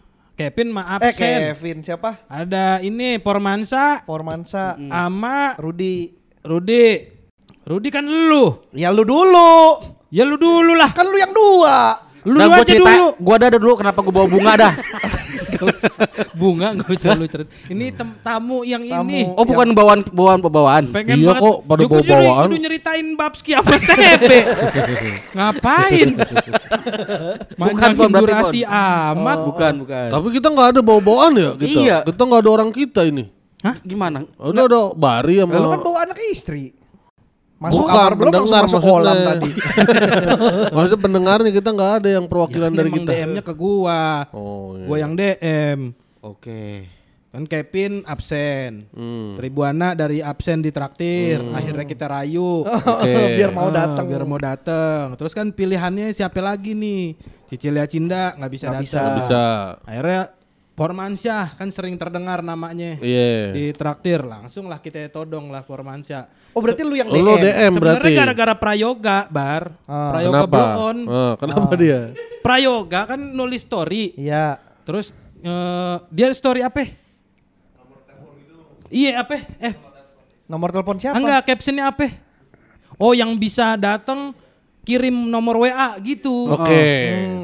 Kevin 0.41 0.73
ma 0.73 0.81
Eh 0.97 1.13
absen. 1.13 1.53
Kevin 1.53 1.77
siapa? 1.85 2.25
Ada 2.25 2.81
ini 2.81 3.21
Formansa 3.21 4.01
Formansa. 4.09 4.73
sama 4.73 5.53
Rudi. 5.61 6.09
Rudi. 6.41 6.97
Rudi 7.61 7.89
kan 7.93 8.01
lu. 8.09 8.65
Ya 8.73 8.89
lu 8.89 9.05
dulu. 9.05 9.77
Ya 10.09 10.25
lu 10.25 10.41
dulu 10.41 10.73
lah. 10.73 10.89
Kan 10.97 11.05
lu 11.05 11.17
yang 11.21 11.29
dua. 11.29 12.09
Lu 12.21 12.33
Nah, 12.33 12.43
dulu 12.43 12.47
gua 12.47 12.57
aja 12.57 12.67
cerita, 12.67 12.91
dulu. 12.91 13.07
gua 13.17 13.35
ada 13.35 13.57
dulu 13.57 13.73
kenapa 13.75 13.99
gua 13.99 14.13
bawa 14.13 14.27
bunga 14.27 14.53
dah. 14.55 14.73
Bunga 16.33 16.73
nggak 16.73 16.89
usah 16.89 17.13
lu 17.13 17.25
cerita. 17.25 17.49
Ini 17.67 17.93
tem- 17.93 18.17
tamu 18.19 18.63
yang 18.63 18.81
Tamu. 18.81 19.05
ini. 19.05 19.29
Oh, 19.29 19.45
bukan 19.45 19.69
bawaan 19.71 20.01
bawaan 20.07 20.39
bawaan. 20.41 20.83
Pengen 20.89 21.21
Iya 21.21 21.27
banget. 21.29 21.43
kok, 21.43 21.57
pada 21.61 21.81
gua 21.83 21.99
jadi 22.01 22.09
bawa-bawaan. 22.09 22.45
kudu 22.47 22.57
nyeritain 22.57 23.07
Babski 23.13 23.51
sama 23.53 23.77
Tebe. 23.77 24.39
Ngapain? 25.31 26.09
Pon, 27.59 28.09
berarti, 28.09 28.25
durasi 28.25 28.61
amat. 28.65 29.37
Bukan, 29.45 29.73
bukan. 29.85 30.07
Tapi 30.09 30.27
kita 30.33 30.47
nggak 30.49 30.67
ada 30.71 30.81
bawa-bawaan 30.81 31.31
ya 31.35 31.51
kita. 31.53 31.77
Iya. 31.77 31.97
Kita 32.05 32.21
nggak 32.25 32.41
ada 32.41 32.49
orang 32.49 32.69
kita 32.71 33.01
ini. 33.05 33.23
Hah? 33.61 33.75
Gimana? 33.85 34.25
Udah 34.41 34.63
udah 34.65 34.83
Bari 34.97 35.37
sama 35.37 35.53
Lalu 35.53 35.69
kan 35.69 35.81
bawa 35.83 35.97
anak 36.03 36.17
istri. 36.25 36.73
Masuk 37.61 37.85
Bukan, 37.85 37.93
kamar 37.93 38.13
belum 38.15 38.31
langsung 38.33 38.41
pendengar 38.41 38.65
masuk 38.65 38.81
kolam 38.81 39.17
tadi. 39.21 39.49
Maksudnya 40.73 40.99
pendengarnya 40.99 41.51
kita 41.53 41.69
nggak 41.69 41.91
ada 42.01 42.09
yang 42.11 42.25
perwakilan 42.25 42.71
dari 42.71 42.89
Emang 42.89 42.97
kita. 42.99 43.11
DM-nya 43.13 43.43
ke 43.43 43.53
gua. 43.53 44.25
Oh 44.33 44.73
iya. 44.73 44.85
Gua 44.85 44.97
yang 44.97 45.13
DM. 45.13 45.79
Oke. 46.19 46.89
Kan 47.29 47.45
Kevin 47.45 48.01
absen. 48.03 48.89
Hmm. 48.91 49.37
Tribuana 49.37 49.93
dari 49.93 50.19
absen 50.19 50.59
di 50.59 50.67
traktir. 50.67 51.37
Akhirnya 51.47 51.85
kita 51.85 52.09
rayu. 52.09 52.65
Oke. 52.65 53.13
Biar 53.37 53.53
mau 53.53 53.69
Ah, 53.69 53.73
datang. 53.77 54.05
biar 54.05 54.23
mau 54.25 54.35
datang. 54.35 55.13
Terus 55.15 55.31
kan 55.31 55.47
pilihannya 55.47 56.11
siapa 56.11 56.41
lagi 56.41 56.73
nih? 56.73 57.13
Cicilia 57.45 57.85
Cinda 57.85 58.33
nggak 58.35 58.51
bisa 58.51 58.65
Nggak 58.67 58.81
datang. 58.81 59.13
bisa. 59.13 59.21
Bisa. 59.21 59.45
Akhirnya 59.85 60.21
Formansyah 60.81 61.53
kan 61.53 61.69
sering 61.69 61.93
terdengar 61.93 62.41
namanya 62.41 62.97
Iya. 62.97 63.53
di 63.53 63.69
traktir. 63.69 64.19
Langsung 64.19 64.65
lah 64.65 64.77
kita 64.77 65.05
todong 65.07 65.47
lah 65.47 65.61
Formansyah. 65.61 66.25
Oh 66.51 66.59
berarti 66.59 66.81
lu 66.81 66.97
yang 66.97 67.05
Oh, 67.05 67.15
Lo 67.15 67.37
DM. 67.37 67.45
DM 67.45 67.71
berarti. 67.77 68.01
Sebenarnya 68.01 68.17
gara-gara 68.17 68.53
Prayoga, 68.57 69.17
Bar. 69.27 69.63
Prayoga 69.85 70.35
Kenapa? 70.41 70.49
blow 70.51 70.71
on. 70.83 70.97
Ah, 71.05 71.33
kenapa 71.35 71.73
dia? 71.75 71.99
Prayoga 72.41 73.05
kan 73.05 73.21
nulis 73.21 73.61
story. 73.61 74.17
Iya. 74.17 74.57
Terus 74.81 75.13
eh, 75.39 75.95
dia 76.09 76.33
story 76.33 76.65
apa? 76.65 76.81
Iya 78.89 79.23
apa? 79.23 79.37
Eh, 79.57 79.73
Nomor 80.45 80.67
telepon 80.69 80.97
siapa? 80.97 81.15
enggak 81.15 81.47
captionnya 81.47 81.87
apa? 81.87 82.11
Oh, 82.97 83.13
yang 83.13 83.31
bisa 83.33 83.79
datang 83.79 84.35
kirim 84.81 85.27
nomor 85.27 85.61
WA 85.61 85.97
gitu. 85.99 86.49
Oke. 86.49 86.85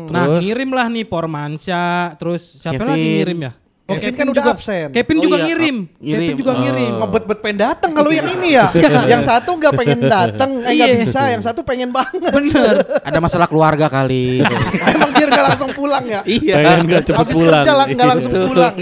Nah, 0.08 0.26
Terus 0.28 0.42
ngirim 0.42 0.70
lah 0.70 0.88
nih 0.88 1.06
Pormansyah, 1.06 2.16
terus 2.16 2.42
siapa 2.58 2.78
Kevin. 2.78 2.90
lagi 2.92 3.08
ngirim 3.14 3.40
ya? 3.42 3.54
Kevin 3.88 4.14
kan 4.14 4.28
udah 4.28 4.44
juga, 4.44 4.52
absen. 4.52 4.88
Kevin 4.92 5.16
Oh 5.16 5.24
juga 5.24 5.38
iya, 5.38 5.46
ngirim. 5.48 5.78
ah, 5.80 5.96
ngirim. 5.98 6.20
Kevin 6.20 6.38
juga 6.38 6.52
Ah. 6.52 6.60
ngirim. 6.60 6.92
ngebet-bet 7.00 7.40
pengen 7.40 7.60
datang 7.64 7.92
kalau 7.94 8.12
yang 8.12 8.28
ini 8.28 8.50
ya. 8.52 8.68
yang 9.16 9.24
satu 9.24 9.50
nggak 9.56 9.74
pengen 9.74 10.00
datang, 10.04 10.50
eh 10.60 10.74
nggak 10.76 10.90
Iya. 10.92 10.98
bisa. 11.00 11.22
Yang 11.30 11.44
satu 11.46 11.64
pengen 11.64 11.90
banget. 11.90 12.20
Bener. 12.28 12.76
Ada 13.00 13.20
masalah 13.22 13.48
keluarga 13.48 13.88
kali. 13.88 14.44
Emang 14.92 15.12
biar 15.14 15.30
nggak 15.30 15.46
langsung 15.48 15.72
pulang 15.72 16.04
ya. 16.04 16.20
iya. 16.26 16.54
pengen 16.58 16.80
nggak 16.86 17.04
cepet 17.06 17.20
Habis 17.22 17.36
pulang. 17.38 17.64
kerja 17.64 17.74
lang- 17.74 17.90
nggak 17.90 18.10
langsung 18.12 18.34
pulang. 18.44 18.76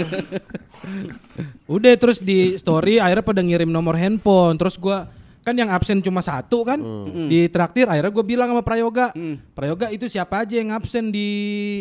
Udah 1.66 1.92
terus 1.94 2.18
di 2.18 2.54
story 2.56 2.98
akhirnya 2.98 3.22
pada 3.22 3.42
ngirim 3.42 3.66
nomor 3.68 3.94
handphone. 3.94 4.54
Terus 4.56 4.74
gua 4.74 5.06
kan 5.46 5.54
yang 5.54 5.70
absen 5.70 6.02
cuma 6.02 6.18
satu 6.18 6.66
kan 6.66 6.82
di 7.30 7.46
traktir 7.46 7.86
akhirnya 7.86 8.10
gue 8.10 8.24
bilang 8.26 8.50
sama 8.50 8.60
Prayoga 8.60 9.14
Prayoga 9.54 9.86
itu 9.88 10.10
siapa 10.10 10.42
aja 10.42 10.58
yang 10.58 10.74
absen 10.74 11.08
di 11.08 11.28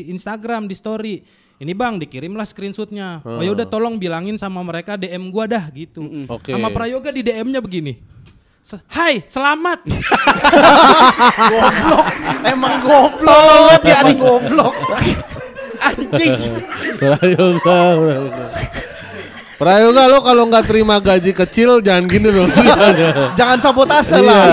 Instagram 0.07 0.69
di 0.69 0.77
story 0.77 1.15
ini 1.55 1.73
bang 1.73 1.97
dikirimlah 1.97 2.45
screenshotnya 2.45 3.25
oh 3.25 3.41
ya 3.41 3.49
udah 3.49 3.65
tolong 3.65 3.97
bilangin 3.97 4.37
sama 4.37 4.61
mereka 4.61 4.93
DM 4.93 5.33
gua 5.33 5.49
dah 5.49 5.65
gitu 5.73 6.05
Oke. 6.29 6.53
sama 6.53 6.69
Prayoga 6.69 7.09
di 7.09 7.25
DM-nya 7.25 7.57
begini 7.57 7.97
Se- 8.61 8.81
Hai 8.85 9.21
selamat 9.25 9.85
goblok. 11.49 12.05
Emang 12.43 12.75
goblok. 12.81 13.81
ya 13.81 14.01
goblok. 14.11 14.75
Anjing. 15.85 16.39
Prayoga, 16.97 17.77
Prayoga. 17.93 18.45
Prayoga 19.55 20.03
lo 20.05 20.19
kalau 20.19 20.43
nggak 20.45 20.65
terima 20.65 20.99
gaji 20.99 21.31
kecil 21.31 21.79
jangan 21.79 22.03
gini 22.05 22.27
dong. 22.27 22.51
Jangan 23.39 23.57
sabotase 23.57 24.19
Iya. 24.19 24.27
lah. 24.27 24.45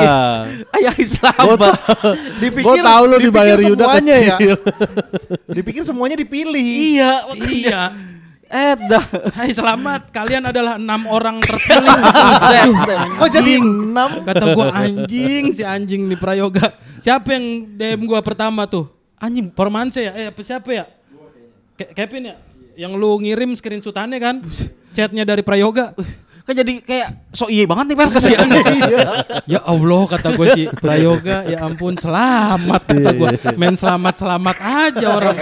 Ayah 0.72 0.94
selamat. 0.94 1.74
Dipikir 2.38 2.62
Gue 2.62 2.76
tahu 2.78 3.02
lo 3.04 3.16
dipikir 3.16 3.26
dibayar 3.26 3.58
Yuda 3.58 3.82
semuanya 3.82 4.14
ya. 4.16 4.28
kecil. 4.32 4.54
Dipikir 5.58 5.82
semuanya 5.82 6.14
dipilih. 6.14 6.62
iya. 6.62 7.12
iya 7.50 7.82
Eh 8.46 8.76
dah. 8.78 9.00
Hai 9.32 9.50
selamat 9.50 10.12
kalian 10.12 10.44
adalah 10.44 10.76
enam 10.76 11.08
orang 11.08 11.40
terpilih. 11.48 11.98
Kok 13.16 13.30
jadi 13.32 13.52
enam? 13.58 14.10
Kata 14.22 14.44
gua 14.52 14.70
anjing 14.76 15.50
si 15.50 15.64
anjing 15.64 16.04
nih 16.04 16.16
Prayoga. 16.16 16.68
Siapa 17.00 17.32
yang 17.32 17.44
DM 17.72 18.04
gua 18.04 18.20
pertama 18.20 18.68
tuh? 18.68 18.86
Anjing. 19.16 19.50
Formanse 19.50 20.04
ya? 20.04 20.12
Eh 20.14 20.26
apa 20.28 20.40
siapa 20.40 20.68
ya? 20.68 20.84
Ke- 21.74 21.90
Kevin 21.92 22.28
ya? 22.28 22.36
Yang 22.78 22.92
lu 22.94 23.10
ngirim 23.18 23.50
screenshotannya 23.50 24.16
kan? 24.16 24.36
Chatnya 24.92 25.24
dari 25.24 25.40
Prayoga. 25.40 25.96
Kan 26.42 26.58
jadi 26.58 26.82
kayak 26.82 27.08
so 27.30 27.46
iye 27.46 27.70
banget 27.70 27.94
nih 27.94 27.96
Perkes 27.96 28.26
ya. 28.34 28.42
ya 29.46 29.60
Allah 29.62 30.02
kata 30.10 30.34
gue 30.34 30.46
si 30.52 30.62
Prayoga 30.74 31.46
ya 31.46 31.62
ampun 31.62 31.94
selamat 31.94 32.82
kata 32.82 33.10
gue 33.14 33.28
main 33.54 33.78
selamat 33.78 34.14
selamat 34.18 34.56
aja 34.58 35.06
orang 35.06 35.36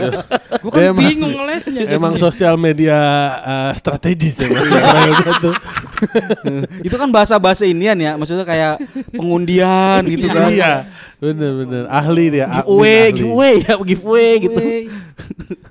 gue 0.61 0.71
kan 0.71 0.83
emang- 0.93 1.01
bingung 1.01 1.33
ngelesnya 1.33 1.89
Emang 1.89 2.21
sosial 2.21 2.61
media 2.61 2.99
eh, 3.41 3.73
strategis 3.75 4.39
ya. 4.39 4.49
Prayoga 4.93 5.33
tuh. 5.41 5.55
itu 6.87 6.97
kan 6.97 7.09
bahasa-bahasa 7.09 7.65
inian 7.65 7.97
ya, 7.97 8.17
maksudnya 8.17 8.45
kayak 8.45 8.81
pengundian 9.11 10.01
gitu 10.05 10.29
kan. 10.29 10.49
Iya, 10.49 10.73
bener 11.17 11.53
bener 11.65 11.83
ahli 11.89 12.25
dia. 12.31 12.47
Giveaway, 12.61 13.01
ahli. 13.03 13.17
giveaway 13.17 13.55
ya, 13.59 13.75
giveaway 13.79 14.31
gitu. 14.41 14.61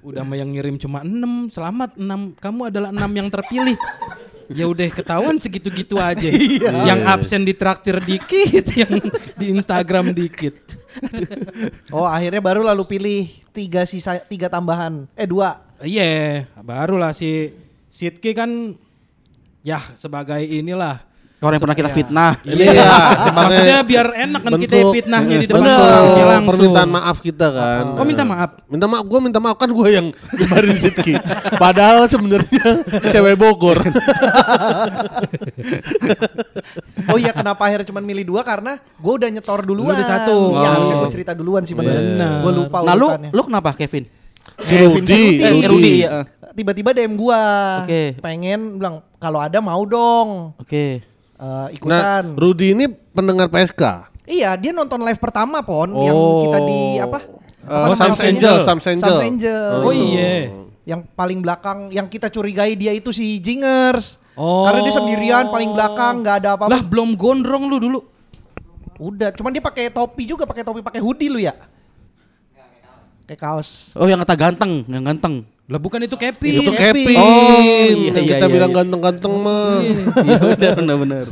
Udah 0.02 0.22
mah 0.22 0.38
yang 0.38 0.50
ngirim 0.50 0.78
cuma 0.78 1.02
6 1.02 1.54
Selamat 1.54 1.94
6 1.94 2.38
Kamu 2.38 2.62
adalah 2.70 2.90
6 2.90 2.98
yang 3.14 3.30
terpilih 3.30 3.78
Ya 4.50 4.66
udah 4.66 4.90
ketahuan 4.90 5.38
segitu-gitu 5.38 6.02
aja 6.02 6.30
Yang 6.90 7.02
absen 7.06 7.42
di 7.46 7.54
traktir 7.54 8.02
dikit 8.02 8.66
Yang 8.82 8.94
di 9.38 9.46
Instagram 9.54 10.12
dikit 10.14 10.58
Oh 11.96 12.06
akhirnya 12.06 12.42
baru 12.42 12.66
lalu 12.66 12.84
pilih 12.86 13.22
tiga 13.54 13.86
sisa 13.86 14.18
tiga 14.26 14.50
tambahan. 14.50 15.06
Eh 15.14 15.30
dua. 15.30 15.62
Iya 15.80 16.46
barulah 16.60 17.14
si 17.16 17.54
Sidki 17.94 18.34
kan 18.36 18.76
Ya 19.62 19.80
sebagai 19.96 20.40
inilah 20.42 21.04
Orang 21.40 21.56
yang 21.56 21.64
pernah 21.64 21.78
kita 21.78 21.90
fitnah. 21.90 22.32
Iya, 22.44 22.84
Maksudnya 23.32 23.78
biar 23.82 24.08
enak 24.28 24.42
kan 24.44 24.52
kita 24.60 24.76
fitnahnya 24.92 25.36
di 25.40 25.48
depan 25.48 25.64
orangnya 25.64 26.26
langsung 26.28 26.52
permintaan 26.52 26.90
maaf 26.92 27.18
kita 27.20 27.48
kan. 27.48 27.84
Oh 27.96 28.04
minta 28.04 28.24
maaf 28.24 28.60
Minta 28.68 28.86
maaf, 28.86 29.04
gue 29.08 29.20
minta 29.24 29.40
maaf 29.40 29.56
kan 29.56 29.72
gue 29.72 29.88
yang 29.88 30.08
nyebarin 30.12 30.76
Sidki. 30.84 31.16
Padahal 31.56 32.06
sebenarnya 32.06 32.84
cewek 33.08 33.36
Bogor. 33.36 33.80
Oh 37.10 37.18
iya 37.18 37.34
kenapa 37.34 37.66
akhirnya 37.66 37.88
cuma 37.90 38.00
milih 38.00 38.22
dua 38.28 38.42
karena 38.44 38.78
gue 38.78 39.14
udah 39.16 39.30
nyetor 39.32 39.66
duluan. 39.66 39.94
Lu 39.94 39.98
udah 39.98 40.08
satu. 40.08 40.38
Ya 40.54 40.60
Oh. 40.60 40.74
harusnya 40.76 40.96
gue 41.00 41.12
cerita 41.12 41.32
duluan 41.34 41.64
sih 41.64 41.74
bener. 41.74 41.98
Bener. 41.98 42.32
Gue 42.44 42.52
lupa 42.54 42.78
Nah 42.84 42.94
lu, 42.94 43.08
lu 43.32 43.42
kenapa 43.44 43.74
Kevin? 43.74 44.06
Si 44.60 44.70
Kevin 44.70 45.04
Rudi. 45.04 45.24
Rudi. 45.40 45.42
Eh, 45.42 45.68
Rudi 45.68 45.92
ya. 46.00 46.10
Tiba-tiba 46.52 46.90
DM 46.92 47.14
gua. 47.16 47.42
Oke. 47.82 48.18
Pengen 48.20 48.78
bilang 48.78 49.00
kalau 49.18 49.40
ada 49.40 49.58
mau 49.58 49.82
dong 49.86 50.54
Oke. 50.58 51.00
eh, 51.00 51.09
Nah, 51.40 51.72
ikutan. 51.72 52.36
Rudi 52.36 52.76
ini 52.76 52.86
pendengar 52.92 53.48
PSK. 53.48 54.12
iya 54.30 54.54
dia 54.60 54.70
nonton 54.70 55.02
live 55.02 55.18
pertama 55.18 55.64
pon 55.64 55.90
yang 56.04 56.14
kita 56.44 56.60
di 56.68 56.82
apa? 57.00 57.20
Eh, 57.64 57.86
Apa 57.88 57.96
Sams? 57.96 58.20
Angel, 58.20 58.56
Sams 58.62 58.86
Angel. 58.86 59.08
Sams 59.08 59.24
Angel. 59.24 59.72
Oh 59.82 59.94
iya 59.96 60.52
Yang 60.84 61.02
paling 61.16 61.40
belakang 61.40 61.90
yang 61.96 62.12
kita 62.12 62.28
curigai 62.28 62.76
dia 62.76 62.92
itu 62.92 63.14
si 63.16 63.40
Jingers. 63.40 64.20
Oh. 64.36 64.68
Karena 64.68 64.84
dia 64.84 64.94
sendirian 64.94 65.48
paling 65.48 65.72
belakang 65.72 66.22
nggak 66.22 66.36
ada 66.44 66.50
apa-apa. 66.60 66.72
Lah 66.76 66.82
belum 66.84 67.16
gondrong 67.16 67.72
lu 67.72 67.78
dulu 67.80 68.00
Udah, 69.00 69.32
cuman 69.32 69.56
dia 69.56 69.64
pakai 69.64 69.88
topi 69.88 70.28
juga, 70.28 70.44
pakai 70.44 70.60
topi 70.60 70.84
pakai 70.84 71.00
hoodie 71.00 71.32
lu 71.32 71.40
ya? 71.40 71.56
Kayak 73.30 73.46
kaos. 73.46 73.94
Oh 73.94 74.10
yang 74.10 74.18
kata 74.26 74.34
ganteng, 74.34 74.82
yang 74.90 75.06
ganteng. 75.06 75.46
Lah 75.70 75.78
bukan 75.78 76.02
itu 76.02 76.18
Kevin 76.18 76.66
Itu 76.66 76.74
Kevin. 76.74 77.14
Kevin. 77.14 77.18
Oh, 77.22 77.62
iya, 77.62 78.10
Yang 78.10 78.26
iya, 78.26 78.34
kita 78.34 78.46
iya, 78.50 78.54
bilang 78.58 78.72
iya. 78.74 78.78
ganteng-ganteng 78.82 79.34
mah. 79.38 79.78
Iya 80.26 80.38
benar 80.42 80.74
benar 80.82 80.96
benar. 80.98 81.24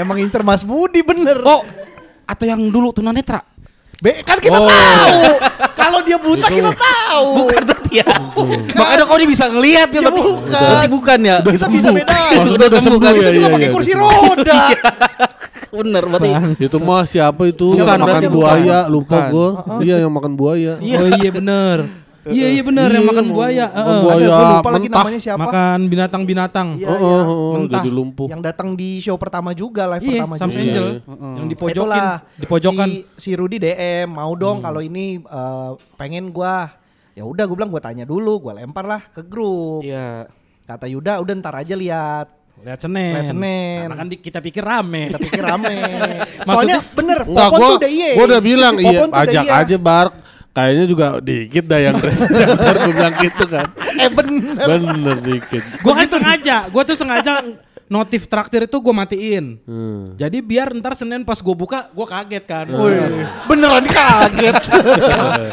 Emang 0.00 0.16
Inter 0.24 0.40
Mas 0.40 0.64
Budi 0.64 1.04
bener. 1.04 1.36
Oh, 1.44 1.68
atau 2.24 2.44
yang 2.48 2.64
dulu 2.72 2.96
tunanetra. 2.96 3.44
Be, 3.96 4.20
kan 4.20 4.36
kita 4.36 4.58
Oh. 4.58 4.68
tahu. 4.68 5.16
Kalau 5.72 5.98
dia 6.02 6.18
buta 6.18 6.46
kita 6.46 6.68
tahu. 6.68 7.28
Bukan 7.40 7.62
berarti 7.64 7.92
ya. 7.96 8.08
Makanya 8.74 9.04
kok 9.04 9.16
dia 9.16 9.28
bisa 9.28 9.44
ngelihat 9.48 9.88
ya, 9.88 9.94
Ya, 9.94 10.00
berarti 10.04 10.20
bukan. 10.22 10.60
Berarti 10.60 10.88
bukan 10.90 11.18
ya. 11.18 11.36
Udah 11.40 11.52
Kita 11.54 11.66
bisa 11.70 11.88
bedain. 11.90 12.36
Maksudnya 12.36 12.66
udah 12.68 12.80
sembuh 12.82 13.00
kan? 13.00 13.12
ya. 13.12 13.16
Itu 13.16 13.30
juga 13.30 13.40
iya, 13.40 13.48
pakai 13.50 13.64
iya. 13.64 13.74
kursi 13.74 13.92
roda. 13.94 14.60
Bener 15.72 16.02
berarti. 16.04 16.30
Itu 16.58 16.76
mah 16.78 17.02
siapa 17.04 17.42
itu? 17.46 17.66
Bukan, 17.72 17.84
yang 17.86 18.00
makan 18.00 18.22
buaya, 18.30 18.78
bukan. 18.78 18.92
lupa 18.92 19.16
Bukan. 19.16 19.32
gue. 19.32 19.48
Iya 19.84 19.96
yang 20.04 20.12
makan 20.12 20.32
buaya. 20.34 20.72
Oh 20.76 21.08
iya 21.16 21.30
bener 21.30 22.05
Iya 22.26 22.46
iya 22.50 22.62
bener 22.62 22.88
yang 22.88 23.02
Iya, 23.02 23.08
makan 23.08 23.26
buaya 23.28 23.66
makan 23.66 23.76
Heeh. 23.78 24.00
buaya. 24.02 24.16
Ada 24.18 24.34
gue 24.36 24.46
lupa 24.52 24.70
lagi 24.70 24.88
namanya 24.88 25.20
siapa. 25.20 25.40
Makan 25.40 25.78
binatang-binatang 25.86 26.68
Iya, 26.74 26.86
Oh, 26.86 26.96
iya. 26.96 27.06
oh, 27.06 27.22
oh, 27.22 27.52
Mentah. 27.54 27.74
jadi 27.78 27.90
lumpuh. 27.90 28.26
Yang 28.26 28.42
datang 28.44 28.68
di 28.74 28.90
show 28.98 29.14
pertama 29.14 29.50
juga, 29.52 29.82
live 29.88 30.02
Iya 30.02 30.12
pertama 30.20 30.34
Sam 30.34 30.48
juga. 30.48 30.60
Angel 30.60 30.86
Iya. 30.98 31.14
Yang 31.32 31.46
dipojokin 31.48 31.76
Itulah, 31.78 32.14
Dipojokan 32.36 32.88
Si, 32.88 32.98
si 33.16 33.30
Rudy 33.32 33.56
DM 33.56 34.08
mau 34.08 34.32
dong 34.34 34.58
kalau 34.58 34.80
ini 34.80 35.18
eh, 35.18 35.70
pengen 35.94 36.30
gua. 36.30 36.66
Ya 37.12 37.24
udah 37.24 37.44
gue 37.44 37.54
bilang 37.54 37.70
gua 37.70 37.80
tanya 37.80 38.02
dulu, 38.02 38.42
gua 38.42 38.52
lempar 38.54 38.84
lah 38.84 39.00
ke 39.06 39.22
grup. 39.22 39.80
Iya. 39.80 40.26
Kata 40.62 40.84
Yuda 40.84 41.22
udah 41.22 41.32
ntar 41.36 41.54
aja 41.56 41.72
lihat. 41.72 42.26
Lihat 42.56 42.80
Senin 42.80 43.12
Lihat 43.12 43.28
Senin. 43.30 43.76
Karena 43.84 43.96
kan 43.96 44.08
di- 44.08 44.16
kita 44.18 44.40
pikir 44.40 44.64
rame 44.64 45.12
Kita 45.12 45.20
pikir 45.20 45.44
rame. 45.44 45.76
Soalnya 46.48 46.80
bener, 46.88 47.20
Enggak, 47.22 47.46
Popon 47.46 47.60
gua, 47.60 47.68
tuh 47.68 47.78
udah 47.78 47.90
iye. 47.92 48.10
gua 48.16 48.24
udah 48.26 48.40
bilang 48.40 48.74
iya 48.76 49.00
ajak 49.06 49.44
iya. 49.44 49.60
aja 49.60 49.76
Bark. 49.76 50.12
Kayaknya 50.56 50.84
juga 50.88 51.06
dikit 51.20 51.64
dah 51.68 51.80
yang 51.84 51.96
daftar 52.00 52.74
gue 52.80 52.92
bilang 52.96 53.14
gitu 53.20 53.44
kan. 53.44 53.66
Eh 54.00 54.08
bener. 54.08 54.64
Bener 54.64 55.16
dikit. 55.20 55.62
Gue 55.84 55.92
kan 55.92 56.08
sengaja, 56.08 56.56
gue 56.72 56.82
tuh 56.88 56.96
sengaja 56.96 57.32
notif 57.92 58.24
traktir 58.24 58.64
itu 58.64 58.76
gue 58.80 58.94
matiin. 58.96 59.60
Hmm. 59.68 60.16
Jadi 60.16 60.40
biar 60.40 60.72
ntar 60.80 60.96
Senin 60.96 61.28
pas 61.28 61.36
gue 61.36 61.52
buka, 61.52 61.92
gue 61.92 62.06
kaget 62.08 62.44
kan. 62.48 62.66
Beneran 63.52 63.84
kaget. 63.84 64.56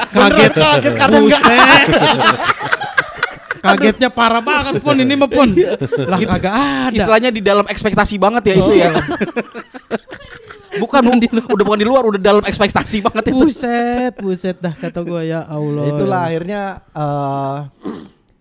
kaget, 0.07 0.53
kaget 0.55 0.93
karena 0.95 1.17
enggak. 1.19 1.43
Kagetnya 3.63 4.09
parah 4.11 4.43
banget 4.43 4.79
pun 4.79 4.95
ini 4.95 5.19
mah 5.19 5.27
pun. 5.27 5.51
Lah 6.07 6.19
kagak 6.19 6.55
ada. 6.55 6.95
Istilahnya 6.95 7.31
di 7.31 7.43
dalam 7.43 7.67
ekspektasi 7.67 8.15
banget 8.15 8.51
ya 8.51 8.55
itu 8.55 8.73
ya. 8.75 8.91
bukan 10.79 11.01
udah 11.53 11.65
bukan 11.65 11.79
di 11.79 11.85
luar, 11.85 12.03
udah 12.07 12.21
dalam 12.21 12.43
ekspektasi 12.43 13.03
banget 13.03 13.29
itu. 13.29 13.37
Buset, 13.37 14.13
buset 14.17 14.57
dah 14.57 14.73
kata 14.73 15.01
gue 15.01 15.21
ya 15.27 15.45
Allah. 15.45 15.85
Itulah 15.89 16.21
akhirnya 16.29 16.61
eh 16.89 17.59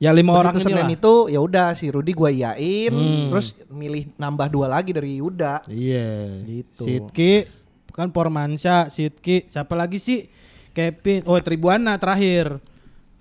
Ya 0.03 0.11
lima 0.11 0.35
orang 0.35 0.59
Senin 0.59 0.91
itu 0.91 1.31
ya 1.31 1.39
udah 1.39 1.79
si 1.79 1.87
Rudi 1.87 2.11
gua 2.11 2.27
iyain 2.27 2.91
Hmm. 2.91 3.31
terus 3.31 3.55
milih 3.71 4.11
nambah 4.19 4.51
dua 4.51 4.67
lagi 4.67 4.91
dari 4.91 5.23
Yuda. 5.23 5.63
Iya. 5.71 6.43
Gitu. 6.43 6.83
Sidki 6.83 7.47
kan 7.95 8.11
Pormansyah, 8.11 8.91
Sidki, 8.91 9.47
siapa 9.47 9.79
lagi 9.79 10.03
sih? 10.03 10.27
Kevin, 10.75 11.23
oh 11.23 11.39
Tribuana 11.39 11.95
terakhir. 12.03 12.59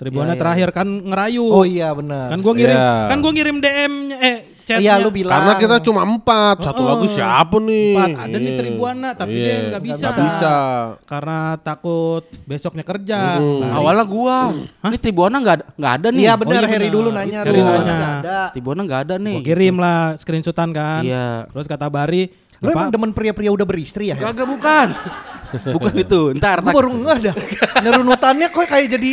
Tribuana 0.01 0.33
Iya, 0.33 0.33
iya. 0.33 0.41
terakhir 0.41 0.69
kan 0.73 0.87
ngerayu. 0.89 1.45
Oh 1.45 1.61
iya 1.61 1.93
benar. 1.93 2.33
Kan 2.33 2.41
gua 2.41 2.53
ngirim, 2.57 2.73
Iya. 2.73 2.93
kan 3.13 3.17
gua 3.21 3.31
ngirim 3.37 3.57
DM 3.61 3.93
eh 4.17 4.37
chatnya. 4.61 4.81
Iya 4.81 4.93
lu 4.97 5.09
bilang. 5.09 5.33
Karena 5.33 5.53
kita 5.55 5.75
cuma 5.81 6.01
empat, 6.01 6.55
satu 6.61 6.81
Oh, 6.81 6.87
lagu 6.87 7.05
siapa 7.05 7.55
nih? 7.57 7.93
Empat, 7.93 8.09
ada 8.17 8.35
nih 8.35 8.45
Iya. 8.45 8.57
Tribuana, 8.57 9.09
tapi 9.11 9.31
Iya, 9.31 9.43
dia 9.43 9.55
nggak 9.67 9.83
bisa. 9.83 9.97
nggak 9.99 10.17
bisa. 10.21 10.55
Karena 11.03 11.37
takut 11.57 12.23
besoknya 12.43 12.83
kerja. 12.83 13.19
Hmm. 13.37 13.59
Lari. 13.61 13.73
Awalnya 13.73 14.05
gua, 14.05 14.37
ini 14.61 14.97
Tribuana 14.97 15.37
nggak 15.37 15.55
ada, 15.55 15.65
nggak 15.73 15.93
ada 15.97 16.07
nih. 16.09 16.21
Iya 16.21 16.33
benar 16.35 16.61
iya 16.61 16.69
Harry 16.69 16.89
dulu 16.89 17.09
nanya 17.09 17.39
Harry 17.41 17.59
nanya. 17.59 17.93
Nggak 17.93 18.11
ada. 18.17 18.39
Tribuana 18.51 18.81
nggak 18.83 19.01
ada 19.03 19.15
nih. 19.17 19.35
Gua 19.35 19.45
kirim 19.45 19.75
lah 19.75 20.01
screenshotan 20.15 20.69
kan. 20.71 21.01
Iya. 21.01 21.45
Terus 21.47 21.67
kata 21.67 21.87
Bari, 21.87 22.23
Lu 22.61 22.69
"Apa? 22.69 22.77
emang 22.77 22.89
demen 22.93 23.11
pria-pria 23.11 23.49
udah 23.49 23.65
beristri 23.65 24.09
ya? 24.09 24.15
Her? 24.15 24.29
Kagak 24.29 24.45
bukan. 24.45 24.87
bukan 25.65 25.93
itu. 25.95 26.21
Ntar, 26.37 26.61
Gue 26.61 26.67
tak- 26.71 26.77
baru 26.77 26.91
ngeh 26.91 27.17
dah. 27.29 27.35
Nerunutannya 27.83 28.47
kok 28.47 28.65
kayak 28.65 28.87
jadi 28.91 29.11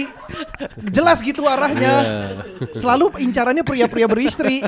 jelas 0.91 1.19
gitu 1.21 1.45
arahnya. 1.45 1.95
Selalu 2.71 3.17
incarannya 3.23 3.63
pria-pria 3.63 4.07
beristri. 4.07 4.63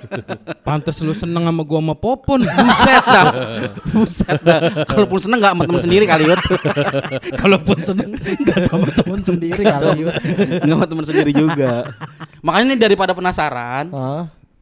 Pantes 0.62 0.98
lu 1.00 1.12
seneng 1.12 1.46
sama 1.46 1.62
gua 1.62 1.80
sama 1.82 1.94
Popon. 1.94 2.40
Buset 2.42 3.04
dah. 3.04 3.24
Buset 3.94 4.38
dah. 4.40 4.60
Kalaupun 4.86 5.18
seneng 5.20 5.38
nggak 5.40 5.52
sama 5.54 5.62
temen 5.66 5.82
sendiri 5.82 6.04
kali 6.06 6.22
Yud. 6.26 6.40
Kalaupun 7.42 7.78
seneng 7.80 8.08
enggak 8.16 8.58
sama 8.66 8.88
teman 8.90 9.20
sendiri 9.20 9.62
kali. 9.62 9.86
Nggak 10.64 10.74
sama 10.76 10.86
temen 10.86 11.04
sendiri 11.04 11.32
juga. 11.32 11.72
Makanya 12.40 12.64
ini 12.72 12.76
daripada 12.80 13.12
penasaran? 13.12 13.92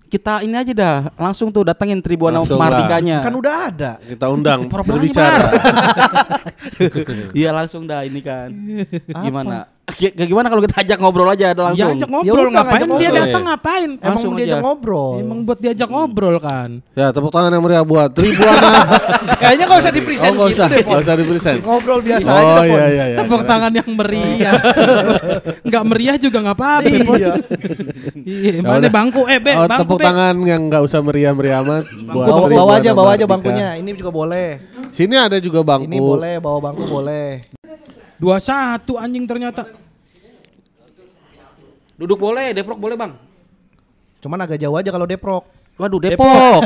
Kita 0.09 0.41
ini 0.43 0.57
aja 0.57 0.73
dah 0.73 0.97
langsung 1.21 1.53
tuh 1.53 1.69
datengin 1.69 2.01
lah. 2.57 2.73
Mardikanya. 2.73 3.21
Kan 3.21 3.35
udah 3.37 3.55
ada. 3.69 3.91
Kita 4.01 4.27
undang 4.33 4.67
berbicara. 4.67 5.49
Iya 7.35 7.51
langsung 7.55 7.85
dah 7.87 8.03
ini 8.07 8.21
kan. 8.23 8.49
Gimana? 9.23 9.78
G- 9.91 10.13
gimana 10.13 10.47
kalau 10.47 10.61
kita 10.61 10.77
ajak 10.79 10.99
ngobrol 10.99 11.25
aja 11.27 11.45
ada 11.49 11.57
Ya 11.57 11.65
langsung? 11.65 11.91
ajak 11.91 12.05
Ya 12.05 12.13
ngobrol 12.13 12.45
udah, 12.45 12.53
ngapain 12.55 12.81
ngajak 12.83 12.99
dia 12.99 13.11
datang 13.11 13.43
ngapain? 13.43 13.91
Emang 13.91 14.05
Langsung 14.05 14.33
diajak 14.35 14.53
aja. 14.53 14.61
ngobrol. 14.61 15.15
Emang 15.17 15.39
buat 15.43 15.59
diajak 15.59 15.89
ngobrol 15.89 16.37
kan. 16.37 16.69
Ya 16.93 17.07
tepuk 17.09 17.31
tangan 17.31 17.51
yang 17.51 17.63
meriah 17.63 17.81
buat 17.83 18.11
Tribuana. 18.13 18.71
Kayaknya 19.41 19.65
gak 19.65 19.79
usah 19.79 19.93
di 19.93 20.01
oh 20.01 20.05
gitu 20.05 20.45
usah, 20.51 20.67
deh, 20.67 20.79
Pon. 20.79 20.91
nggak 20.91 21.03
usah 21.03 21.15
di 21.15 21.25
present. 21.25 21.59
Ngobrol 21.63 22.01
biasa 22.01 22.29
aja 22.29 22.43
Oh 22.43 22.57
deh, 22.59 22.69
Pon. 22.69 22.77
iya 22.77 22.87
iya 22.87 23.05
iya. 23.07 23.17
Tepuk 23.17 23.43
tangan 23.45 23.73
yang 23.73 23.89
meriah. 23.89 24.55
Enggak 25.67 25.83
meriah 25.85 26.17
juga 26.17 26.37
enggak 26.39 26.57
apa-apa. 26.59 26.89
Iya. 26.89 27.33
Iya, 28.19 28.51
Ya 28.51 28.63
mana 28.63 28.79
udah. 28.79 28.93
bangku? 28.93 29.23
Eh, 29.25 29.41
Be, 29.41 29.53
Oh, 29.55 29.65
bangku, 29.65 29.83
tepuk 29.87 29.99
Be. 29.99 30.05
tangan 30.05 30.35
yang 30.43 30.61
nggak 30.69 30.83
usah 30.83 31.01
meriah-meriah 31.01 31.59
amat. 31.63 31.85
Bawa, 32.05 32.45
bawa 32.47 32.73
aja, 32.77 32.91
bawa 32.93 33.11
aja 33.15 33.25
bangkunya. 33.25 33.69
Ini 33.75 33.91
juga 33.95 34.11
boleh. 34.11 34.61
Sini 34.91 35.17
ada 35.17 35.39
juga 35.39 35.65
bangku. 35.65 35.87
Ini 35.87 35.97
boleh, 35.97 36.35
bawa 36.37 36.59
bangku 36.61 36.85
boleh. 36.85 37.41
Dua 38.19 38.37
satu 38.39 38.99
anjing 38.99 39.25
ternyata. 39.25 39.63
Duduk 41.95 42.19
boleh, 42.21 42.51
Deprok 42.51 42.79
boleh 42.79 42.95
bang. 42.95 43.13
Cuman 44.19 44.39
agak 44.39 44.59
jauh 44.59 44.75
aja 44.75 44.91
kalau 44.91 45.07
Deprok. 45.07 45.47
Waduh 45.79 46.03
Depok. 46.03 46.63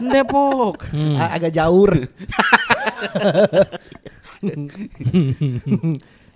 Depok. 0.00 0.76
A- 1.20 1.36
agak 1.36 1.52
jaur. 1.52 1.92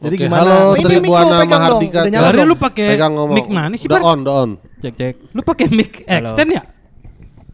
Jadi 0.04 0.14
Oke, 0.14 0.20
gimana? 0.20 0.40
halo 0.44 0.76
Ini 0.76 0.76
mic 0.76 0.84
lu 0.84 0.88
Tribuana 1.00 1.36
pegang 1.40 1.48
dong. 1.64 1.80
Mahardika. 1.80 2.00
Dari 2.04 2.44
lu 2.44 2.56
pakai 2.60 2.88
mic 3.32 3.48
mana 3.48 3.74
sih, 3.80 3.88
Udah 3.88 3.96
Bar? 3.96 4.10
on, 4.12 4.18
udah 4.20 4.34
on. 4.36 4.50
Cek 4.84 4.92
cek. 4.92 5.14
Lu 5.32 5.40
pakai 5.40 5.66
mic 5.72 6.04
extend 6.04 6.50
ya? 6.52 6.62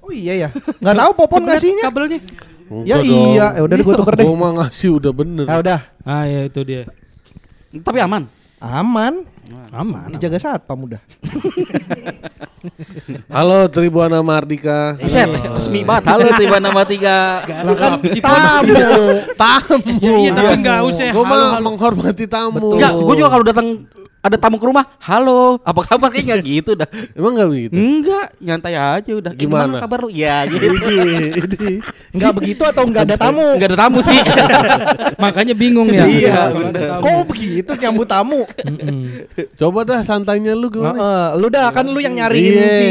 Oh 0.02 0.10
iya 0.10 0.34
ya. 0.34 0.48
Enggak 0.82 0.96
tahu 0.98 1.10
Popon 1.14 1.42
ngasihnya. 1.46 1.84
kabelnya. 1.86 2.18
Ya 2.86 3.02
dong. 3.02 3.34
iya, 3.34 3.46
ya 3.58 3.62
udah 3.66 3.76
gue 3.82 3.94
tuker 3.98 4.14
deh. 4.14 4.22
Gua 4.22 4.36
mah 4.38 4.50
ngasih 4.62 4.94
udah 4.94 5.10
bener. 5.10 5.46
Ah 5.50 5.58
udah. 5.58 5.80
Ah 6.06 6.24
ya 6.30 6.46
itu 6.46 6.62
dia. 6.62 6.86
Tapi 7.74 7.98
aman. 7.98 8.30
Aman. 8.62 9.26
Aman. 9.74 10.14
Dijaga 10.14 10.38
satpam 10.38 10.86
udah. 10.86 11.02
Halo 13.34 13.66
Tribuana 13.72 14.20
Mardika. 14.22 15.00
Buset, 15.00 15.26
resmi 15.26 15.82
banget. 15.82 16.14
Halo 16.14 16.30
Tribuana 16.36 16.70
Mardika. 16.70 17.42
Lah 17.42 17.74
kan 17.74 17.98
tamu. 17.98 18.76
Tamu. 19.34 19.94
Ya, 19.98 20.12
iya 20.22 20.30
tapi 20.30 20.54
enggak 20.60 20.78
usah. 20.86 21.10
Gue 21.10 21.24
halo, 21.26 21.58
mah 21.58 21.58
menghormati 21.64 22.24
tamu. 22.30 22.78
Enggak, 22.78 22.92
gue 22.94 23.14
juga 23.18 23.30
kalau 23.32 23.44
datang 23.48 23.66
ada 24.20 24.36
tamu 24.36 24.60
ke 24.60 24.68
rumah, 24.68 24.84
halo, 25.00 25.56
apa 25.64 25.80
kabar? 25.80 26.12
Kayak 26.12 26.24
nggak 26.28 26.40
gitu 26.44 26.70
dah. 26.76 26.84
Emang 27.16 27.32
nggak 27.32 27.48
begitu? 27.48 27.72
Enggak, 27.72 28.26
nyantai 28.36 28.76
aja 28.76 29.12
udah. 29.16 29.32
Eh, 29.32 29.40
Gimana? 29.40 29.80
kabar 29.80 30.04
lu? 30.04 30.12
Ya 30.12 30.44
gitu. 30.44 30.60
Enggak 32.12 32.32
begitu 32.36 32.62
atau 32.68 32.84
enggak 32.84 33.08
ada 33.08 33.16
tamu? 33.16 33.56
Enggak 33.56 33.68
ada 33.72 33.78
tamu 33.80 33.98
sih. 34.04 34.12
Makanya 35.24 35.56
bingung 35.56 35.88
ya. 35.88 36.04
Iya, 36.04 36.52
bener. 36.52 37.00
Kok 37.00 37.32
begitu 37.32 37.70
nyambut 37.80 38.04
tamu? 38.04 38.44
Coba 39.56 39.88
dah 39.88 40.00
santainya 40.04 40.52
lu 40.52 40.68
gimana? 40.68 41.00
Heeh, 41.00 41.26
lu 41.40 41.48
dah 41.48 41.72
kan 41.72 41.88
lu 41.88 41.96
yang 41.96 42.12
nyariin 42.12 42.52
Iya, 42.60 42.68
si. 42.76 42.90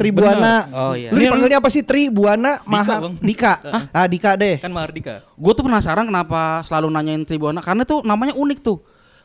Tribuana. 0.00 0.64
Oh, 0.72 0.92
iya. 0.96 1.12
Lu 1.12 1.20
dipanggilnya 1.20 1.60
apa 1.60 1.68
sih? 1.68 1.84
Tribuana 1.84 2.64
Maha. 2.64 3.12
Dika. 3.20 3.60
Ah, 3.92 4.08
Dika 4.08 4.32
deh. 4.32 4.64
Kan 4.64 4.72
Mahardika. 4.72 5.20
gue 5.34 5.52
tuh 5.52 5.66
penasaran 5.66 6.06
kenapa 6.06 6.64
selalu 6.64 6.88
nanyain 6.88 7.20
Tribuana 7.20 7.60
karena 7.60 7.84
tuh 7.84 8.00
namanya 8.00 8.32
unik 8.32 8.64
tuh. 8.64 8.80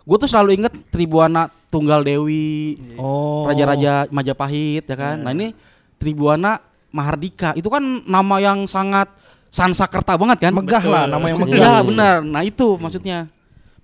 Gue 0.10 0.18
tuh 0.18 0.26
selalu 0.26 0.58
inget 0.58 0.74
Tribuana 0.90 1.54
Tunggal 1.70 2.02
Dewi, 2.02 2.82
Oh. 2.98 3.46
Raja-raja 3.46 4.10
Majapahit 4.10 4.90
ya 4.90 4.98
kan. 4.98 5.22
Nah 5.22 5.30
ini 5.38 5.54
Tribuana 6.02 6.58
Mahardika 6.90 7.54
itu 7.54 7.70
kan 7.70 8.02
nama 8.10 8.42
yang 8.42 8.66
sangat 8.66 9.06
Sansakerta 9.54 10.18
banget 10.18 10.50
kan. 10.50 10.54
Megah 10.58 10.82
lah, 10.86 11.04
nama 11.06 11.26
yang 11.30 11.46
megah. 11.46 11.58
Iya 11.58 11.74
benar. 11.86 12.16
Nah 12.26 12.42
itu 12.42 12.78
maksudnya. 12.82 13.30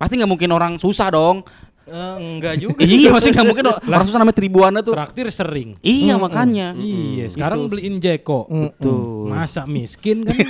Pasti 0.02 0.18
nggak 0.18 0.30
mungkin 0.30 0.50
orang 0.50 0.82
susah 0.82 1.14
dong. 1.14 1.46
Eh, 1.86 2.16
enggak 2.18 2.58
juga. 2.58 2.82
iya 2.98 3.14
maksudnya 3.14 3.42
nggak 3.42 3.50
mungkin 3.50 3.66
orang 3.70 4.06
susah 4.10 4.18
namanya 4.18 4.38
Tribuana 4.42 4.80
tuh. 4.82 4.98
Traktir 4.98 5.30
sering. 5.30 5.78
Iya 5.86 6.18
makanya. 6.18 6.74
Iya, 6.74 7.30
sekarang 7.30 7.70
beliin 7.70 8.02
Jeko. 8.02 8.50
Tuh. 8.82 9.30
Masa 9.30 9.70
miskin 9.70 10.26
kan? 10.26 10.34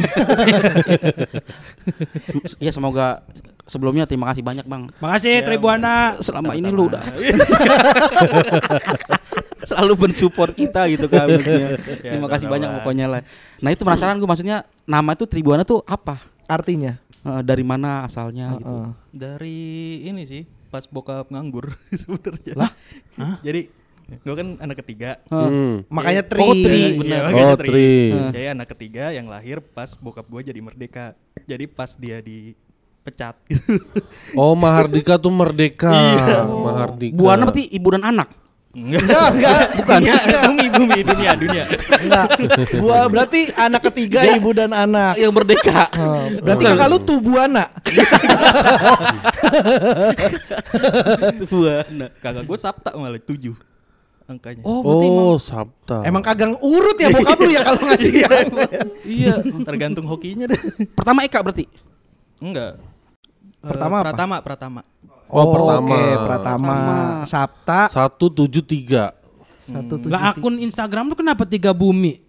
Ya 2.63 2.71
semoga 2.71 3.23
sebelumnya 3.65 4.05
terima 4.05 4.29
kasih 4.31 4.45
banyak 4.45 4.65
bang. 4.65 4.83
Makasih 5.01 5.41
Tribuana. 5.45 6.17
Selama 6.21 6.53
ini 6.53 6.69
lu 6.69 6.89
udah 6.89 7.01
selalu 9.69 9.93
mensupport 10.07 10.53
kita 10.53 10.85
gitu 10.93 11.09
kan. 11.09 11.25
maksudnya. 11.25 11.69
terima 11.99 12.27
kasih 12.29 12.47
banyak 12.47 12.69
pokoknya 12.81 13.05
lah. 13.09 13.21
Nah 13.59 13.69
itu 13.73 13.81
penasaran 13.81 14.21
gue 14.21 14.29
maksudnya 14.29 14.63
nama 14.85 15.17
itu 15.17 15.25
Tribuana 15.25 15.65
tuh 15.65 15.81
apa? 15.89 16.21
Artinya. 16.45 17.01
Eh, 17.25 17.41
dari 17.41 17.65
mana 17.65 18.05
asalnya 18.05 18.53
gitu? 18.61 18.69
Heeh. 18.69 18.87
Dari 19.09 19.59
ini 20.05 20.23
sih, 20.29 20.45
pas 20.69 20.85
bokap 20.85 21.33
nganggur 21.33 21.73
sebenarnya. 22.01 22.53
Lah? 22.53 22.71
Jadi 23.41 23.65
gue 24.05 24.35
kan 24.37 24.47
anak 24.61 24.85
ketiga. 24.85 25.17
Hmm. 25.33 25.81
Makanya 25.89 26.21
Tri. 26.21 26.45
Oh, 26.45 26.53
Tri, 26.53 26.81
bener. 27.01 27.25
makanya 27.25 27.45
Oh, 27.49 27.57
Tri. 27.57 28.13
Jadi 28.13 28.41
anak 28.53 28.67
ketiga 28.77 29.09
yang 29.09 29.25
lahir 29.25 29.57
pas 29.57 29.97
bokap 29.97 30.29
gue 30.29 30.53
jadi 30.53 30.61
merdeka. 30.61 31.17
Jadi 31.49 31.65
pas 31.65 31.97
dia 31.97 32.21
dipecat. 33.05 33.37
Oh 34.41 34.57
Mahardika 34.57 35.21
tuh 35.21 35.29
merdeka. 35.29 35.93
Iya. 35.93 36.41
Mahardika. 36.43 37.13
Buana 37.13 37.45
berarti 37.45 37.69
ibu 37.69 37.87
dan 37.93 38.03
anak. 38.03 38.29
Enggak, 38.75 39.07
Enggak, 39.07 39.27
enggak. 39.31 39.59
Bukan. 39.79 39.99
bumi, 40.51 40.65
bumi, 40.67 40.99
dunia, 41.07 41.31
dunia. 41.39 41.63
Enggak. 41.95 42.27
Gua 42.75 43.07
berarti 43.07 43.47
anak 43.55 43.87
ketiga 43.87 44.27
ibu 44.35 44.51
dan 44.51 44.75
anak. 44.75 45.15
Yang 45.15 45.31
merdeka. 45.31 45.87
Oh, 45.95 46.27
berarti 46.43 46.63
kakak 46.67 46.87
lu 46.91 46.97
Tubuana. 46.99 47.71
Buana. 51.47 52.07
Kakak 52.19 52.43
gue 52.43 52.57
Sabta 52.59 52.91
malah 52.99 53.21
tujuh 53.23 53.55
angkanya. 54.27 54.67
Oh, 54.67 54.83
emang- 54.83 54.99
Oh 55.23 55.35
Sabta. 55.39 56.03
Emang 56.03 56.19
kagak 56.19 56.59
urut 56.59 56.99
ya 56.99 57.15
bokap 57.15 57.37
lu 57.39 57.55
ya 57.55 57.63
kalau 57.63 57.79
ngasih 57.79 58.13
yang 58.27 58.33
iya. 59.07 59.33
Tergantung 59.39 60.03
hokinya 60.03 60.51
deh. 60.51 60.59
Pertama 60.91 61.23
Eka 61.23 61.39
berarti. 61.39 61.63
Enggak. 62.43 62.75
Pertama 63.67 63.95
apa? 63.95 64.05
Pratama, 64.05 64.35
Pratama. 64.39 64.81
Oh, 65.25 65.51
pertama. 65.51 65.89
Oke, 65.89 66.01
Pratama. 66.21 66.75
Sabta 67.25 67.81
Satu 67.89 68.29
tujuh 68.29 68.61
tiga. 68.61 69.11
satu 69.59 69.97
tujuh 69.97 70.13
Lah 70.13 70.31
akun 70.31 70.61
Instagram 70.61 71.09
lu 71.09 71.15
kenapa 71.15 71.41
tiga 71.43 71.73
bumi? 71.73 72.21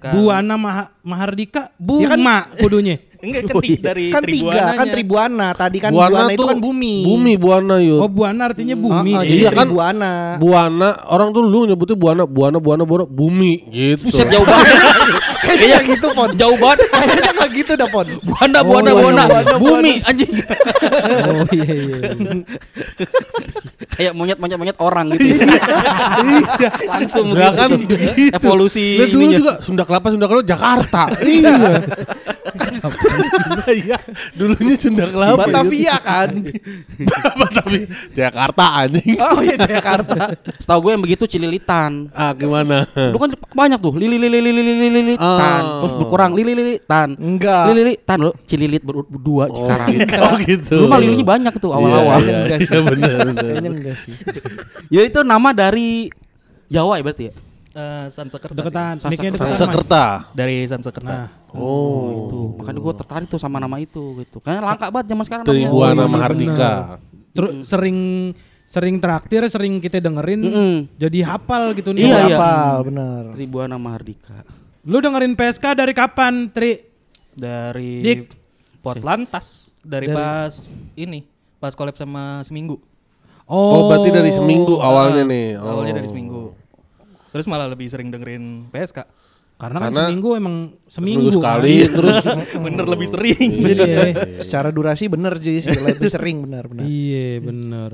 Kan- 0.00 0.16
Buana 0.16 0.56
Maha- 0.56 0.90
Mahardika, 1.00 1.70
Ya 1.92 2.10
kan- 2.10 2.18
Buma 2.18 2.36
kudunya. 2.56 2.98
Enggak 3.20 3.42
kan 3.44 3.54
ti- 3.64 3.76
dari 3.76 4.04
kan 4.08 4.22
tiga 4.22 4.64
kan. 4.74 4.86
Tribuana 4.88 5.48
tadi 5.52 5.76
kan 5.76 5.90
Buana 5.90 6.08
Buana, 6.24 6.32
itu 6.32 6.44
kan 6.44 6.56
bumi. 6.58 6.94
Bumi 7.04 7.32
Buana 7.36 7.76
yuk. 7.78 8.00
Oh 8.00 8.08
Buana 8.08 8.42
artinya 8.46 8.72
bumi. 8.74 9.12
Ah, 9.12 9.20
ah, 9.20 9.24
Iya 9.24 9.50
kan? 9.50 9.66
Tribuana. 9.66 10.12
Buana 10.36 10.88
orang 11.06 11.28
tuh 11.30 11.42
lu 11.42 11.64
nyebutnya 11.64 11.94
Buana 11.94 12.24
Buana 12.24 12.56
Buana 12.56 12.82
Buana 12.82 13.04
bumi 13.04 13.68
gitu. 13.68 14.08
Buset 14.08 14.26
jauh 14.26 14.42
banget. 14.42 14.72
Kayaknya 15.40 15.66
nggak 15.66 15.84
gitu 15.90 16.06
pon. 16.12 16.28
jauh 16.34 16.56
banget. 16.56 16.78
Kayaknya 16.86 17.32
nggak 17.32 17.50
gitu 17.54 17.72
dah 17.74 17.88
pon. 17.88 18.06
Buana, 18.22 18.58
Oh, 18.60 18.64
buana, 18.66 18.88
iya, 18.88 18.96
buana. 18.96 19.22
buana, 19.26 19.54
Bumi 19.56 19.92
anjing. 20.02 20.30
Oh 20.30 21.44
iya 21.50 21.64
iya. 21.66 21.96
iya. 21.96 22.12
Kayak 23.90 24.12
monyet-monyet 24.14 24.56
monyet 24.56 24.78
orang 24.78 25.12
gitu. 25.12 25.44
Langsung 26.86 27.26
Lah 27.32 27.52
kan 27.52 27.68
begitu. 27.76 28.32
Evolusi 28.32 28.96
dulu 29.06 29.28
juga 29.30 29.52
Sunda 29.60 29.84
Kelapa 29.84 30.08
Sunda 30.08 30.24
Kelapa 30.24 30.44
Jakarta. 30.46 31.02
iya. 31.20 31.52
Sunda 33.10 33.64
iya. 33.70 33.98
Dulunya 34.32 34.74
Sunda 34.74 35.04
Kelapa. 35.06 35.44
Batavia 35.44 35.96
kan. 35.98 36.30
Batavia. 37.40 37.86
Jakarta 38.10 38.64
anjing. 38.78 39.16
Oh 39.16 39.40
iya 39.40 39.56
Jakarta. 39.56 40.34
Setahu 40.56 40.78
gue 40.80 40.92
yang 40.94 41.02
begitu 41.02 41.24
cililitan. 41.26 42.08
Ah 42.10 42.32
gimana? 42.32 42.86
Lu 43.10 43.16
kan 43.16 43.28
banyak 43.50 43.78
tuh 43.78 43.94
lili 43.94 44.16
lili 44.16 44.38
lili 44.38 44.60
lili 44.62 44.88
lili 44.88 45.14
tan 45.16 45.60
Oh. 45.60 45.78
terus 45.82 45.92
berkurang 45.98 46.32
lili 46.32 46.52
lili 46.52 46.74
tan 46.80 47.12
Enggak. 47.14 47.68
lili 47.68 47.80
lili 47.82 47.94
tan 47.98 48.18
lo 48.20 48.32
cililit 48.42 48.80
ber- 48.80 49.04
berdua 49.04 49.44
Oh 49.46 49.66
sekarang 49.66 49.88
gitu. 49.92 50.16
Oh 50.18 50.36
gitu. 50.38 50.72
Dulu 50.76 50.86
mah 50.86 50.98
lilinya 50.98 51.26
banyak 51.26 51.52
tuh 51.56 51.70
awal-awal. 51.70 52.18
Iya, 52.20 52.38
iya, 52.46 52.56
iya, 52.56 52.80
bener. 52.80 53.16
Kayaknya 53.34 53.70
enggak 53.70 53.96
sih. 53.98 54.14
ya 54.88 55.02
itu 55.02 55.20
nama 55.22 55.50
dari 55.50 56.08
Jawa 56.66 56.96
ya 56.96 57.02
berarti 57.02 57.24
ya. 57.28 57.34
Eh, 57.70 58.06
Sansekerta. 58.10 58.56
Deketan, 58.56 58.94
Sansekerta. 58.98 59.10
mic-nya 59.10 59.30
deketan. 59.30 59.54
Sansekerta. 59.54 60.04
Dari 60.34 60.56
Sansekerta. 60.66 61.06
Nah, 61.08 61.28
Oh. 61.50 62.26
Itu 62.26 62.38
makanya 62.58 62.78
gue 62.78 62.94
tertarik 62.94 63.26
tuh 63.26 63.38
sama 63.38 63.58
nama 63.58 63.74
itu 63.76 64.14
gitu. 64.18 64.38
Karena 64.38 64.62
langka 64.64 64.86
banget 64.86 65.06
zaman 65.10 65.24
sekarang. 65.26 65.44
Tribuana 65.44 65.94
iya, 65.96 66.06
Mahardika. 66.06 66.72
Terus 67.30 67.52
sering 67.64 67.98
sering 68.66 69.02
traktir, 69.02 69.42
sering 69.46 69.78
kita 69.78 69.98
dengerin, 69.98 70.40
Mm-mm. 70.40 70.74
jadi 70.94 71.26
hafal 71.26 71.74
gitu 71.74 71.90
nih. 71.90 72.06
Iya, 72.06 72.18
iya. 72.24 72.38
Hafal, 72.38 72.74
benar. 72.86 73.22
Tribuana 73.34 73.76
Mahardika. 73.76 74.46
Lu 74.86 75.02
dengerin 75.02 75.34
PSK 75.34 75.74
dari 75.74 75.90
kapan, 75.90 76.46
Tri? 76.50 76.78
Dari 77.34 77.98
Dik. 77.98 78.18
Potlantas. 78.78 79.74
Dari, 79.80 80.06
Dari- 80.06 80.14
pas 80.14 80.54
ini. 80.94 81.26
Pas 81.58 81.74
collab 81.74 81.94
sama 81.94 82.46
Seminggu. 82.46 82.78
Oh, 83.44 83.90
berarti 83.90 84.14
dari 84.14 84.30
seminggu 84.30 84.78
awalnya 84.78 85.26
nih. 85.26 85.58
Oh. 85.58 85.74
Awalnya 85.74 85.98
dari 85.98 86.06
Seminggu. 86.06 86.54
Terus 87.30 87.46
malah 87.46 87.70
lebih 87.70 87.86
sering 87.86 88.10
dengerin 88.10 88.68
PSK. 88.68 89.06
Karena, 89.60 89.76
kan 89.76 89.92
Karena 89.92 90.08
seminggu 90.08 90.30
emang 90.34 90.56
Seminggu 90.88 91.28
seminggu 91.28 91.28
sekali 91.36 91.74
kan. 91.84 91.90
terus 91.92 92.16
Bener 92.64 92.86
lebih 92.88 93.08
sering. 93.12 93.50
Iya. 93.60 93.96
Secara 94.40 94.72
durasi 94.72 95.04
bener 95.06 95.36
sih, 95.36 95.60
lebih 95.60 96.08
sering 96.08 96.48
benar 96.48 96.64
benar. 96.64 96.88
Iya, 96.88 97.44
bener. 97.44 97.90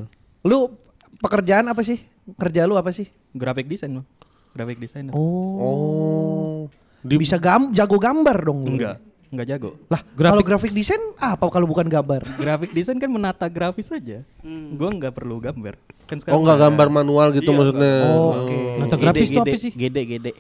Lu 0.47 0.71
pekerjaan 1.19 1.67
apa 1.67 1.83
sih? 1.83 1.99
Kerja 2.39 2.71
lu 2.71 2.79
apa 2.79 2.95
sih? 2.95 3.11
Graphic 3.35 3.67
design, 3.67 3.99
Bang. 3.99 4.07
Graphic 4.55 4.79
designer. 4.79 5.13
Oh. 5.13 6.71
Di 7.03 7.15
Bisa 7.19 7.37
gam 7.37 7.71
jago 7.71 7.99
gambar 7.99 8.37
dong. 8.41 8.61
Enggak, 8.67 9.03
enggak 9.29 9.47
jago. 9.49 9.71
Lah, 9.87 10.01
kalau 10.13 10.41
grafik 10.41 10.71
desain 10.71 10.99
apa 11.17 11.47
kalau 11.47 11.65
bukan 11.65 11.85
gambar? 11.85 12.23
Graphic 12.35 12.71
design 12.71 12.97
kan 12.97 13.09
menata 13.09 13.47
grafis 13.47 13.87
saja. 13.87 14.23
Gua 14.73 14.91
nggak 14.91 15.13
perlu 15.13 15.39
gambar. 15.39 15.75
Kan 16.07 16.23
Oh 16.29 16.39
enggak 16.39 16.57
ada- 16.57 16.65
gambar 16.65 16.87
manual 16.93 17.29
gitu 17.31 17.51
Iya, 17.51 17.57
maksudnya. 17.57 17.95
Oh, 18.09 18.31
Oke. 18.41 18.59
Nata 18.79 18.97
grafis 18.97 19.29
itu 19.29 19.41
apa 19.41 19.57
sih? 19.57 19.73
Gede 19.73 20.03
gede. 20.05 20.33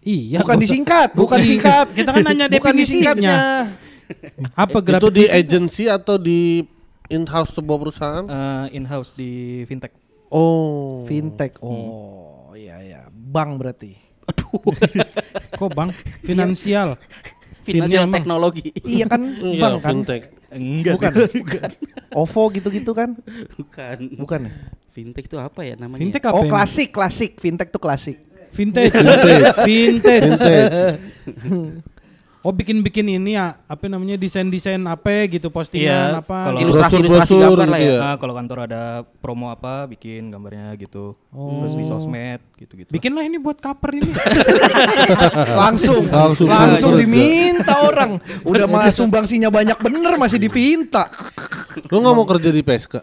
Iya. 0.00 0.42
Bukan 0.42 0.56
gua- 0.56 0.62
disingkat, 0.62 1.08
bukan 1.12 1.38
disingkat. 1.38 1.86
Kita 1.92 2.10
kan 2.10 2.22
nanya 2.22 2.46
Bukan 2.46 2.58
definisinya. 2.74 3.14
disingkatnya. 3.14 3.36
Apa 4.52 4.78
Itu 4.78 4.84
grafik 4.84 5.10
di 5.10 5.22
design? 5.22 5.38
agency 5.38 5.84
atau 5.86 6.16
di 6.16 6.66
in-house 7.08 7.54
sebuah 7.54 7.78
perusahaan? 7.78 8.24
Eh, 8.24 8.66
in-house 8.74 9.14
di 9.14 9.30
fintech. 9.64 9.94
Oh. 10.26 11.04
Fintech. 11.04 11.56
Oh, 11.60 12.50
iya 12.52 12.82
iya. 12.82 13.00
Bank 13.08 13.56
berarti. 13.56 13.94
Kok 15.58 15.70
bang? 15.70 15.90
Finansial. 16.20 16.98
Finansial 17.62 18.06
teknologi. 18.10 18.74
Iya 18.82 19.06
kan 19.06 19.22
Iya, 19.22 19.60
bank 19.62 19.76
kan. 19.80 19.90
fintech. 19.94 20.22
Enggak 20.52 20.94
Bukan. 20.98 21.12
sih. 21.14 21.40
Bukan. 21.40 21.70
OVO 22.20 22.42
gitu-gitu 22.52 22.92
kan? 22.92 23.10
Bukan. 23.56 23.96
Bukan. 24.18 24.40
ya? 24.46 24.52
Fintech 24.92 25.24
itu 25.24 25.38
apa 25.40 25.60
ya 25.64 25.74
namanya? 25.80 26.02
Fintech 26.04 26.24
apa? 26.28 26.36
Oh, 26.36 26.44
klasik, 26.44 26.92
klasik. 26.92 27.40
Fintech 27.40 27.72
tuh 27.72 27.80
klasik. 27.80 28.20
Vintage. 28.52 28.92
Vintage. 29.64 31.00
Oh 32.42 32.50
bikin-bikin 32.50 33.06
ini 33.06 33.34
ya, 33.34 33.54
apa 33.64 33.86
namanya 33.86 34.18
desain-desain 34.18 34.82
apa 34.82 35.30
gitu 35.30 35.46
postingan 35.48 35.86
Iya, 35.86 36.18
apa? 36.18 36.38
kalau- 36.44 36.58
gitu. 36.58 36.66
Ilustrasi 36.68 36.94
ilustrasi 36.98 37.34
gambar 37.36 37.58
lah 37.62 37.78
gitu 37.78 37.86
ya. 37.86 37.94
ya. 37.94 38.00
Nah, 38.02 38.14
kalau 38.18 38.34
kantor 38.34 38.58
ada 38.66 38.82
promo 39.18 39.46
apa, 39.46 39.86
bikin 39.86 40.26
gambarnya 40.28 40.74
gitu. 40.74 41.14
Terus 41.30 41.74
di 41.74 41.84
sosmed 41.86 42.42
gitu-gitu. 42.58 42.90
Bikinlah 42.90 43.22
ini 43.22 43.38
buat 43.38 43.56
cover 43.56 43.94
ini. 43.94 44.10
langsung 45.62 46.02
Langsung 46.04 46.46
langsung 46.46 46.92
diminta 46.94 47.78
orang 47.78 48.18
udah 48.42 48.66
mah 48.66 48.90
sumbangsinya 48.90 49.48
banyak 49.48 49.78
bener 49.78 50.14
masih 50.14 50.38
dipinta 50.38 51.06
Lu 51.88 52.00
nggak 52.00 52.14
mau 52.14 52.26
kerja 52.26 52.50
di 52.50 52.60
PSK? 52.60 52.94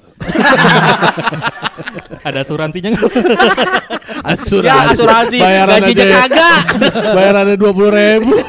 ada 2.28 2.38
asuransinya 2.40 2.90
nggak? 2.92 3.12
Asuransi. 4.22 4.68
Ya 4.68 4.76
asuransi 4.88 5.38
Bayaran 5.38 5.80
gajinya 5.80 6.06
aja. 6.06 6.18
kagak. 6.22 6.64
Bayarannya 7.18 7.56
dua 7.56 7.72
puluh 7.72 7.92
ribu. 7.92 8.36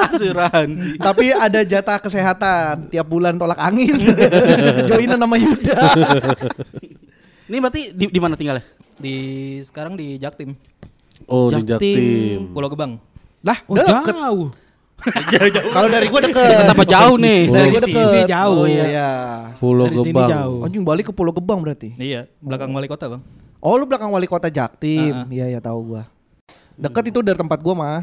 asuransi. 0.00 0.96
tapi 0.98 1.30
ada 1.30 1.60
jatah 1.62 1.98
kesehatan 1.98 2.88
tiap 2.88 3.04
bulan 3.04 3.34
tolak 3.34 3.58
angin 3.58 3.96
joinan 4.88 5.18
nama 5.18 5.34
Yuda 5.34 5.78
Ini 7.44 7.56
berarti 7.58 7.82
di, 7.90 8.04
di 8.06 8.20
mana 8.20 8.34
tinggalnya? 8.34 8.64
di 8.94 9.14
sekarang 9.62 9.94
di 9.94 10.14
Jaktim, 10.16 10.54
Oh 11.24 11.48
di 11.48 11.60
Jaktim. 11.60 11.66
Jaktim. 11.70 12.40
Pulau 12.50 12.68
Gebang. 12.68 12.92
lah 13.40 13.58
Oh 13.64 13.74
deket 13.74 14.10
jauh. 14.10 14.48
kalau 15.68 15.88
dari 15.88 16.06
gua 16.06 16.20
deket 16.20 16.50
Kenapa 16.60 16.82
jauh 16.84 17.16
nih? 17.16 17.40
dari 17.46 17.68
gua 17.68 17.80
deket 17.80 17.94
sini 17.96 18.20
jauh. 18.26 18.58
oh, 18.58 18.66
iya. 18.66 19.10
Pulau 19.56 19.86
Dari 19.86 19.96
sini 20.00 20.10
Gebang. 20.12 20.28
jauh. 20.28 20.58
anjing 20.62 20.82
balik 20.82 21.04
ke 21.06 21.12
Pulau 21.12 21.30
Gebang 21.30 21.58
berarti 21.60 21.94
Iya, 21.94 22.26
belakang 22.38 22.70
wali 22.70 22.86
kota, 22.86 23.06
Bang. 23.08 23.22
Oh 23.58 23.74
lu 23.74 23.84
belakang 23.84 24.08
wali 24.08 24.24
kota 24.24 24.46
Jaktim 24.46 25.26
iya 25.28 25.48
iya 25.48 25.58
tahu 25.58 25.78
gua 25.88 26.02
deket 26.74 27.04
itu 27.08 27.18
dari 27.20 27.34
tempat 27.34 27.58
gua 27.58 27.74
mah 27.74 28.00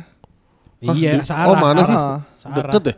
Iya, 0.78 1.18
di- 1.18 1.26
searah. 1.26 1.50
Oh 1.50 1.56
mana 1.56 1.82
sih? 1.82 1.98
Deket 2.52 2.84
ya? 2.84 2.96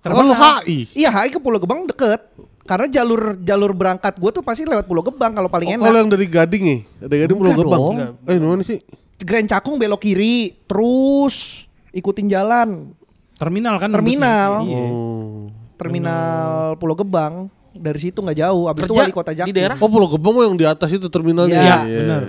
Terkenal. 0.00 0.16
Kan 0.16 0.24
lu 0.24 0.34
HI. 0.34 0.78
iya 0.94 1.10
HI 1.10 1.28
ke 1.28 1.38
Pulau 1.38 1.58
Gebang 1.58 1.84
deket 1.84 2.22
karena 2.64 2.86
jalur 2.86 3.36
jalur 3.36 3.74
berangkat 3.74 4.14
gua 4.14 4.30
tuh 4.30 4.40
pasti 4.40 4.62
lewat 4.62 4.86
Pulau 4.86 5.02
Gebang 5.02 5.34
kalau 5.34 5.50
paling 5.50 5.68
Oh, 5.68 5.74
enak 5.74 5.84
kalau 5.84 5.98
yang 5.98 6.08
dari 6.08 6.24
Gading 6.24 6.62
nih, 6.64 6.80
dari 6.98 7.16
Gading 7.20 7.36
Pulau 7.36 7.50
Enggak 7.50 7.66
Gebang. 7.66 7.82
dong. 7.82 7.96
Eh, 8.24 8.34
di 8.34 8.46
mana 8.46 8.62
sih? 8.62 8.78
Grand 9.16 9.44
Cakung 9.44 9.76
belok 9.76 10.00
kiri 10.00 10.34
terus 10.64 11.66
ikutin 11.90 12.26
jalan 12.26 12.94
Terminal 13.34 13.76
kan 13.76 13.90
Terminal. 13.90 14.50
Iya. 14.62 14.80
Oh. 14.86 15.50
terminal 15.74 16.48
Pulau 16.76 16.94
Gebang 16.94 17.50
dari 17.74 17.98
situ 17.98 18.18
nggak 18.22 18.38
jauh 18.38 18.70
abis 18.70 18.82
itu 18.82 18.94
Kerja 18.94 19.02
wali 19.02 19.12
kota 19.12 19.30
di 19.30 19.38
Jaktim 19.42 19.54
daerah? 19.54 19.76
Oh, 19.82 19.90
Pulau 19.90 20.08
Gebang 20.08 20.36
yang 20.40 20.56
di 20.56 20.66
atas 20.66 20.90
itu 20.90 21.06
terminalnya. 21.10 21.58
Iya, 21.58 21.76
benar. 21.84 22.22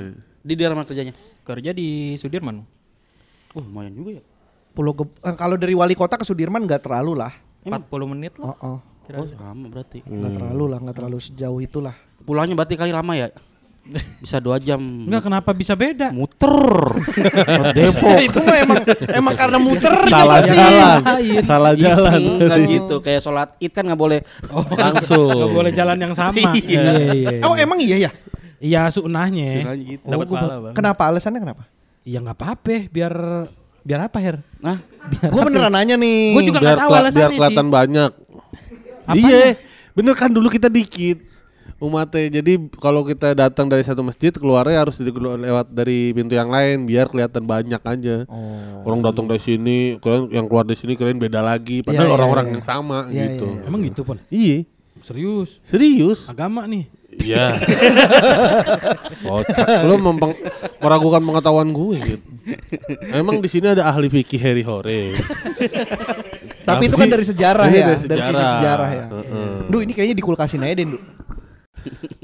Di 0.46 0.54
daerah 0.54 0.74
mana 0.78 0.86
kerjanya? 0.86 1.14
Kerja 1.46 1.70
di 1.74 2.18
Sudirman. 2.18 2.66
Oh, 3.56 3.64
lumayan 3.64 3.94
juga 3.94 4.20
ya. 4.20 4.24
Pulau 4.76 4.92
Geb- 4.92 5.18
eh, 5.24 5.36
kalau 5.40 5.56
dari 5.56 5.72
wali 5.72 5.96
kota 5.96 6.20
ke 6.20 6.26
Sudirman 6.28 6.68
nggak 6.68 6.84
terlalu 6.84 7.16
lah 7.16 7.32
40 7.64 8.12
menit 8.12 8.36
lah. 8.38 8.52
oh, 8.52 8.76
oh. 8.76 8.80
Oh, 9.06 9.22
sama 9.38 9.70
berarti. 9.70 10.02
nggak 10.02 10.34
terlalu 10.34 10.64
lah 10.66 10.78
nggak 10.82 10.96
terlalu 10.98 11.22
sejauh 11.22 11.62
itulah 11.62 11.94
Pulangnya 12.26 12.58
berarti 12.58 12.74
kali 12.74 12.90
lama 12.90 13.14
ya? 13.14 13.30
Bisa 14.18 14.42
dua 14.42 14.58
jam. 14.58 14.82
Enggak 14.82 15.30
kenapa 15.30 15.54
bisa 15.54 15.78
beda? 15.78 16.10
Muter. 16.10 16.58
Ke 17.06 17.64
Depok. 17.72 18.18
itu 18.28 18.40
mah 18.42 18.58
emang 18.58 18.78
emang 19.14 19.34
karena 19.38 19.58
muter 19.62 19.94
Salah 20.10 20.42
Cing. 20.42 20.58
jalan. 20.58 21.00
Iya. 21.22 21.42
Salah 21.46 21.74
jalan. 21.78 22.22
Kan 22.42 22.60
gitu. 22.66 22.96
Kayak 23.00 23.22
sholat 23.22 23.54
id 23.62 23.70
kan 23.70 23.86
nggak 23.86 24.02
boleh. 24.02 24.20
Langsung. 24.82 25.30
Enggak 25.30 25.54
boleh 25.54 25.72
jalan 25.72 25.98
yang 26.02 26.14
sama. 26.18 26.34
Iya. 26.34 26.50
Iya, 26.58 26.82
iya. 26.82 27.14
iya. 27.14 27.30
oh 27.46 27.54
emang 27.54 27.78
iya 27.78 28.10
ya 28.10 28.12
Iya, 28.58 28.82
sunahnya. 28.90 29.78
Gitu. 29.78 30.02
Gua- 30.02 30.26
Bang. 30.66 30.74
kenapa 30.74 31.06
alasannya 31.06 31.38
kenapa 31.38 31.64
Iya 32.02 32.22
enggak 32.22 32.38
apa-apa, 32.38 32.90
biar 32.90 33.14
biar 33.82 34.00
apa, 34.06 34.18
Her? 34.18 34.38
Nah, 34.58 34.82
gue 35.10 35.42
beneran 35.42 35.70
nanya 35.70 35.94
nih 35.94 36.34
Gua 36.34 36.42
juga 36.42 36.60
nggak 36.60 36.78
tahu 36.82 36.92
alasannya 36.92 37.18
biar 37.18 37.32
kelihatan 37.34 37.66
sih. 37.66 37.74
banyak. 37.74 38.12
Iya, 39.14 39.42
bener 39.94 40.14
kan 40.14 40.30
dulu 40.30 40.50
kita 40.50 40.66
dikit. 40.66 41.35
Umatnya. 41.78 42.40
Jadi 42.40 42.52
kalau 42.76 43.02
kita 43.02 43.32
datang 43.32 43.66
dari 43.66 43.82
satu 43.82 44.02
masjid 44.02 44.30
keluarnya 44.30 44.82
harus 44.82 44.96
di- 44.96 45.12
lewat 45.12 45.70
dari 45.70 46.12
pintu 46.12 46.34
yang 46.34 46.48
lain 46.48 46.84
biar 46.84 47.08
kelihatan 47.08 47.44
banyak 47.44 47.80
aja. 47.80 48.24
Oh. 48.26 48.84
Orang 48.84 49.02
datang 49.02 49.26
dari 49.26 49.40
sini, 49.40 49.98
kalian 49.98 50.30
yang 50.30 50.46
keluar 50.46 50.64
dari 50.64 50.78
sini 50.78 50.94
kalian 50.94 51.18
beda 51.18 51.40
lagi. 51.40 51.82
Padahal 51.82 52.06
iya, 52.06 52.14
orang-orang 52.14 52.46
iya. 52.46 52.54
yang 52.54 52.64
sama 52.64 53.00
Iya, 53.08 53.24
gitu. 53.30 53.48
iya, 53.48 53.68
Emang 53.68 53.82
gitu 53.82 54.02
pun. 54.02 54.18
Iya, 54.28 54.58
Serius. 55.02 55.62
serius. 55.62 56.20
Agama 56.26 56.66
nih. 56.66 56.90
Iya. 57.16 57.56
Kocak. 59.24 59.68
Lu 59.88 59.96
mempeng- 59.98 60.36
meragukan 60.80 61.22
pengetahuan 61.22 61.70
gue 61.72 61.96
gitu. 62.02 62.28
Emang 63.10 63.40
di 63.40 63.48
sini 63.48 63.72
ada 63.72 63.88
ahli 63.88 64.06
fikih 64.06 64.38
Harry 64.38 64.62
Hore. 64.62 65.16
Tapi 66.62 66.90
itu 66.90 66.96
kan 66.96 67.08
dari 67.08 67.22
sejarah 67.22 67.66
ya, 67.70 67.96
dari 67.96 68.06
dari 68.06 68.22
sisi 68.22 68.34
sejarah. 68.34 68.54
sejarah 68.58 68.90
ya. 68.90 69.06
Heeh. 69.08 69.54
Duh 69.70 69.82
ini 69.82 69.94
kayaknya 69.94 70.18
dikulkasin 70.18 70.62
aja 70.62 70.74
deh, 70.76 70.86
Duh. 70.88 71.02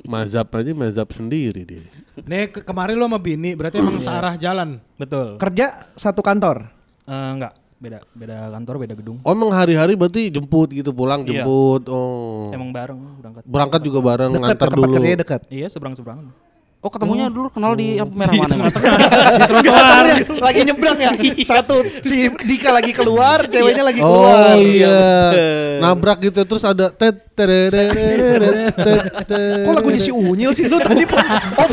Mazhab 0.03 0.47
aja 0.51 0.71
mazhab 0.71 1.09
sendiri 1.09 1.61
dia. 1.61 1.85
Nih 2.21 2.47
ke- 2.47 2.61
kemarin 2.61 2.95
lo 2.95 3.05
sama 3.05 3.17
bini 3.17 3.53
berarti 3.53 3.77
emang 3.77 3.97
searah 3.97 4.35
jalan. 4.35 4.81
Betul. 4.95 5.37
Kerja 5.37 5.67
satu 5.93 6.19
kantor. 6.19 6.67
Eh, 7.03 7.29
enggak, 7.31 7.53
beda 7.77 7.97
beda 8.11 8.35
kantor, 8.51 8.75
beda 8.79 8.93
gedung. 8.93 9.17
Oh 9.21 9.31
emang 9.31 9.49
hari-hari 9.49 9.93
berarti 9.93 10.29
jemput 10.29 10.69
gitu 10.69 10.91
pulang 10.91 11.23
Iya. 11.23 11.41
jemput. 11.41 11.87
Oh. 11.87 12.49
Emang 12.49 12.69
bareng 12.69 12.99
berangkat. 13.17 13.43
Berangkat 13.43 13.81
juga 13.81 13.99
bareng 14.01 14.31
Dekat 14.31 14.39
ke 14.39 14.47
ngantar 14.47 14.67
tempat 14.67 14.77
dulu. 14.79 14.93
kerjanya 14.95 15.17
dekat. 15.19 15.41
Iya, 15.47 15.67
seberang-seberangan. 15.67 16.25
Oh 16.81 16.89
ketemunya 16.89 17.29
dulu 17.29 17.53
kenal 17.53 17.77
di 17.77 18.01
yang 18.01 18.09
merah 18.09 18.33
mana? 18.33 18.65
Trotoar 19.45 20.05
lagi 20.49 20.61
nyebrang 20.65 20.97
ya. 20.97 21.13
Satu 21.45 21.77
si 22.01 22.25
Dika 22.41 22.73
lagi 22.73 22.89
keluar, 22.89 23.45
ceweknya 23.45 23.85
lagi 23.85 24.01
keluar. 24.01 24.57
Oh 24.57 24.57
iya. 24.57 24.97
Nabrak 25.77 26.25
gitu 26.25 26.41
terus 26.41 26.65
ada 26.65 26.89
tet 26.89 27.37
tererereret, 27.37 28.73
tet 28.73 29.05
tet. 29.29 29.61
Kok 29.61 29.73
lagunya 29.77 30.01
si 30.01 30.09
Unyil 30.09 30.57
sih 30.57 30.65
lu 30.65 30.81
tadi? 30.81 31.05
Oh. 31.05 31.69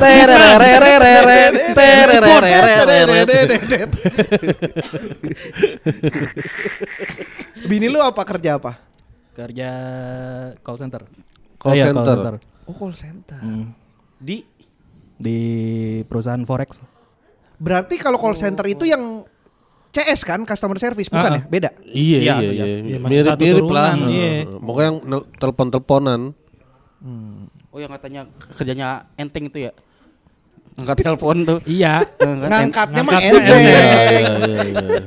Bini 7.64 7.86
lu 7.88 7.98
apa 8.04 8.22
kerja 8.28 8.60
apa? 8.60 8.76
Kerja 9.32 9.70
call 10.60 10.76
center. 10.76 11.02
Call 11.56 11.74
Iya, 11.74 11.96
center. 11.96 12.34
Oh 12.68 12.74
call 12.74 12.92
center. 12.92 13.40
Hmm. 13.40 13.72
Di 14.18 14.57
Di 15.18 15.38
perusahaan 16.06 16.40
forex. 16.42 16.78
Oh. 16.78 16.86
Berarti 17.58 17.98
kalau 17.98 18.16
call 18.16 18.38
center 18.38 18.62
itu 18.64 18.86
yang 18.86 19.26
CS 19.90 20.22
kan 20.22 20.46
customer 20.46 20.78
service 20.78 21.10
bukan 21.10 21.32
Ah, 21.32 21.36
ya? 21.36 21.42
Beda. 21.44 21.70
Iya 21.82 22.18
Iya, 22.18 22.18
iya 22.22 22.34
iya. 22.38 22.64
iya. 22.64 22.78
Iya, 22.86 22.98
Mirip-mirip 23.02 23.66
lah. 23.66 23.92
iya. 24.06 24.28
Heeh. 24.46 24.60
Pokoknya 24.60 24.86
yang 24.86 24.98
telepon-teleponan. 25.34 26.20
Oh 27.68 27.78
yang 27.78 27.90
katanya 27.90 28.20
kerjanya 28.54 28.88
enteng 29.14 29.46
itu 29.46 29.58
ya? 29.66 29.72
Angkat 30.78 31.02
telepon 31.02 31.42
tuh. 31.42 31.58
Iya. 31.66 32.06
Angkat 32.22 32.46
Ngangkatnya 32.46 33.02
mah 33.02 33.18
enteng. 33.18 33.58
Iya 33.58 33.80
iya 33.82 34.02
iya. 34.14 34.62
iya. 34.62 35.00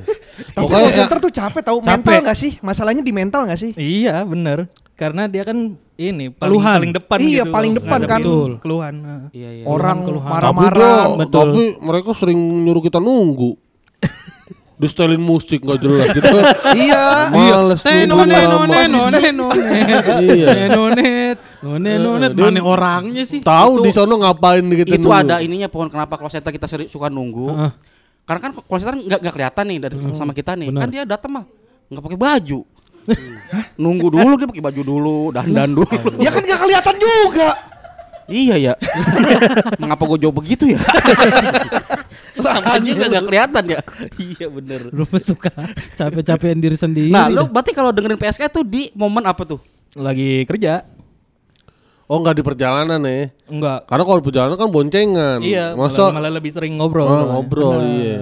Tapi 0.52 0.68
call 0.68 0.92
center 0.92 1.18
tuh 1.22 1.32
capek 1.32 1.62
tahu 1.64 1.78
mental 1.80 2.20
nggak 2.20 2.36
sih? 2.38 2.52
Masalahnya 2.60 3.00
di 3.00 3.14
mental 3.16 3.48
nggak 3.48 3.60
sih? 3.60 3.72
Iya, 3.80 4.28
bener. 4.28 4.68
Karena 5.00 5.32
dia 5.32 5.48
kan 5.48 5.80
ini 6.04 6.26
paling, 6.28 6.50
Keluhan. 6.50 6.76
paling 6.76 6.94
depan 6.94 7.18
Iya, 7.18 7.30
gitu. 7.38 7.52
paling 7.52 7.72
depan 7.74 8.00
kan. 8.04 8.20
Betul. 8.20 8.50
Keluhan. 8.58 8.94
Iya 9.30 9.50
iya. 9.54 9.64
Orang 9.64 9.98
keluhan. 10.02 10.26
Tapi 10.26 10.34
marah-marah. 10.34 11.04
Betul. 11.16 11.48
tapi 11.48 11.64
mereka 11.80 12.10
sering 12.12 12.40
nyuruh 12.66 12.82
kita 12.82 12.98
nunggu. 12.98 13.54
Di 14.82 14.90
setelin 14.90 15.22
musik 15.22 15.62
nggak 15.62 15.78
jelas 15.78 16.08
gitu. 16.10 16.26
Iya. 16.82 17.30
Males 17.30 17.86
lama. 17.86 18.66
none 18.66 18.90
none 18.90 19.30
none. 19.32 19.62
Iya. 20.20 20.74
Nonet. 20.74 21.38
None 21.62 21.92
nonet. 21.96 22.32
dia- 22.34 22.46
Mana 22.48 22.62
orangnya 22.62 23.22
sih? 23.22 23.40
Tahu 23.40 23.86
di 23.86 23.94
sono 23.94 24.18
ngapain 24.18 24.66
gitu 24.66 24.98
itu 24.98 25.10
ada 25.10 25.38
ininya 25.38 25.70
pohon 25.70 25.86
kenapa 25.86 26.18
call 26.18 26.34
center 26.34 26.50
kita 26.50 26.66
seri, 26.66 26.90
suka 26.90 27.08
nunggu. 27.08 27.46
Heeh. 27.48 27.72
Karena 28.22 28.40
kan 28.42 28.52
call 28.58 28.80
center 28.80 28.96
nggak 28.98 29.22
kelihatan 29.30 29.66
nih 29.68 29.78
dari 29.80 29.96
sama 30.12 30.34
kita 30.34 30.58
nih. 30.58 30.74
Kan 30.74 30.90
dia 30.90 31.06
datang 31.06 31.30
mah 31.30 31.46
nggak 31.86 32.02
pakai 32.02 32.18
baju. 32.18 32.60
Nunggu 33.82 34.08
dulu 34.14 34.34
dia 34.38 34.48
pakai 34.48 34.64
baju 34.64 34.82
dulu, 34.82 35.18
dandan 35.34 35.70
dulu. 35.76 35.98
Ya 36.22 36.30
kan 36.32 36.42
nggak 36.44 36.60
kelihatan 36.62 36.96
juga. 36.98 37.50
iya 38.32 38.56
ya. 38.56 38.74
Mengapa 39.82 40.04
gue 40.08 40.18
jawab 40.24 40.40
begitu 40.40 40.72
ya? 40.72 40.80
Lama 42.40 42.80
juga 42.80 43.04
nggak 43.12 43.26
kelihatan 43.28 43.64
ya. 43.68 43.80
iya 44.18 44.48
bener. 44.48 44.82
Lu 44.96 45.04
mah 45.04 45.22
suka 45.22 45.52
capek-capekin 46.00 46.60
diri 46.64 46.78
sendiri. 46.80 47.12
Nah, 47.12 47.28
lu 47.28 47.48
berarti 47.52 47.76
kalau 47.76 47.92
dengerin 47.92 48.16
PSK 48.16 48.48
tuh 48.48 48.64
di 48.64 48.88
momen 48.96 49.26
apa 49.28 49.44
tuh? 49.44 49.60
Lagi 50.00 50.48
kerja. 50.48 50.88
Oh 52.12 52.20
nggak 52.20 52.40
di 52.40 52.44
perjalanan 52.44 53.00
ya? 53.08 53.32
Enggak. 53.48 53.88
Karena 53.88 54.04
kalau 54.04 54.18
di 54.20 54.26
perjalanan 54.28 54.56
kan 54.60 54.68
boncengan. 54.68 55.40
Iya, 55.40 55.76
Masa 55.80 56.12
malah, 56.12 56.20
malah 56.20 56.32
lebih 56.40 56.52
sering 56.52 56.76
ngobrol. 56.76 57.08
Oh, 57.08 57.12
malah. 57.12 57.28
ngobrol 57.40 57.80
iya. 57.84 58.20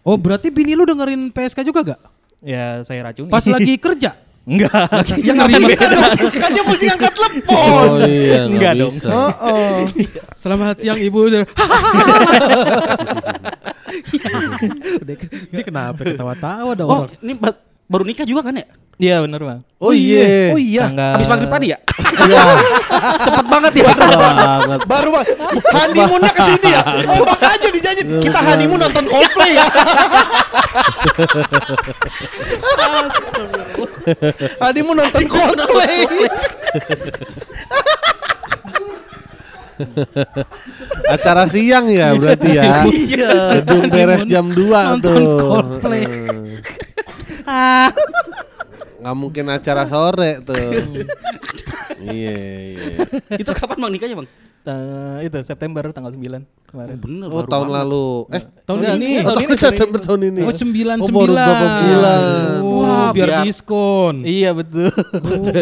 Oh, 0.00 0.16
berarti 0.16 0.48
bini 0.48 0.72
lu 0.72 0.88
dengerin 0.88 1.28
PSK 1.28 1.60
juga 1.60 1.92
gak? 1.94 2.00
Ya, 2.40 2.80
saya 2.82 3.04
racuni. 3.04 3.28
Pas 3.28 3.44
lagi 3.44 3.76
kerja? 3.76 4.16
Enggak. 4.50 4.88
Ya 5.20 5.36
nggak 5.36 5.60
bisa 5.62 5.84
dong. 5.86 6.02
Kan 6.32 6.50
dia 6.56 6.64
mesti 6.64 6.86
angkat 6.88 7.12
telepon. 7.12 7.54
Oh 7.54 8.00
iya 8.02 8.48
Enggak 8.48 8.72
nggak 8.72 8.80
dong. 8.80 8.94
Oh, 9.12 9.32
oh. 9.44 9.78
Selamat 10.40 10.80
siang 10.80 10.96
ibu. 10.96 11.28
Udah, 15.00 15.16
ini 15.52 15.62
kenapa 15.62 16.00
ketawa-tawa 16.02 16.72
ada 16.72 16.84
Oh, 16.84 17.04
orang? 17.04 17.12
ini 17.20 17.32
baru 17.90 18.06
nikah 18.06 18.22
juga 18.22 18.46
kan 18.46 18.54
ya? 18.54 18.66
Iya, 19.00 19.24
bener 19.24 19.40
Bang. 19.40 19.64
Oh 19.80 19.96
iya. 19.96 20.52
Oh 20.52 20.60
iya. 20.60 20.92
Tanggal 20.92 21.16
Habis 21.16 21.28
maghrib 21.32 21.48
tadi 21.48 21.66
ya? 21.72 21.78
Iya. 22.20 22.42
Cepet 23.24 23.46
banget 23.48 23.72
ya. 23.80 23.96
banget. 23.96 24.80
Baru 24.84 25.08
bang, 25.16 25.24
honeymoonnya 25.72 26.32
ke 26.36 26.42
sini 26.44 26.68
ya. 26.68 26.84
Coba 27.16 27.34
aja 27.40 27.68
dijanjin. 27.72 28.20
Kita 28.20 28.40
honeymoon 28.44 28.76
nonton 28.76 29.08
Coldplay 29.08 29.56
ya. 29.56 29.64
honeymoon 34.68 35.00
nonton 35.00 35.24
Coldplay. 35.32 35.96
Acara 41.16 41.48
siang 41.48 41.88
ya 41.88 42.12
berarti 42.12 42.48
ya. 42.52 42.84
Iya. 42.84 43.64
Gedung 43.64 43.88
beres 43.88 44.28
jam 44.28 44.52
2 44.52 44.60
Nonton 44.60 45.00
tuh. 45.00 45.40
Coldplay. 45.40 46.04
Eh. 47.50 47.88
Nggak 49.00 49.16
mungkin 49.16 49.44
acara 49.48 49.82
sore 49.84 50.40
tuh. 50.40 50.56
Iya, 52.00 52.32
iya. 52.32 52.96
Itu 53.36 53.52
kapan 53.52 53.76
Bang 53.76 53.92
nikahnya, 53.92 54.16
Bang? 54.16 54.28
Ta- 54.64 55.20
itu 55.20 55.36
September 55.44 55.84
tanggal 55.92 56.08
9 56.08 56.40
kemarin. 56.64 56.96
Bener 56.96 57.28
Oh, 57.28 57.44
tahun 57.44 57.68
lalu. 57.68 58.24
Eh, 58.32 58.40
Tahun 58.64 58.78
Enggak, 58.80 58.96
ini. 58.96 59.10
oh, 59.20 59.36
tahun 59.36 59.58
September 59.60 60.00
tahun 60.00 60.20
ini. 60.32 60.40
Oh, 60.40 60.48
sembilan 60.48 60.96
Oh, 60.96 61.04
sembilan. 61.04 61.28
baru 61.28 61.44
berapa 61.44 61.66
bulan. 61.84 62.20
Oh, 62.56 62.72
Wah, 62.80 63.08
biar, 63.12 63.28
biar- 63.28 63.44
diskon. 63.44 64.14
Iya, 64.24 64.56
betul. 64.56 64.88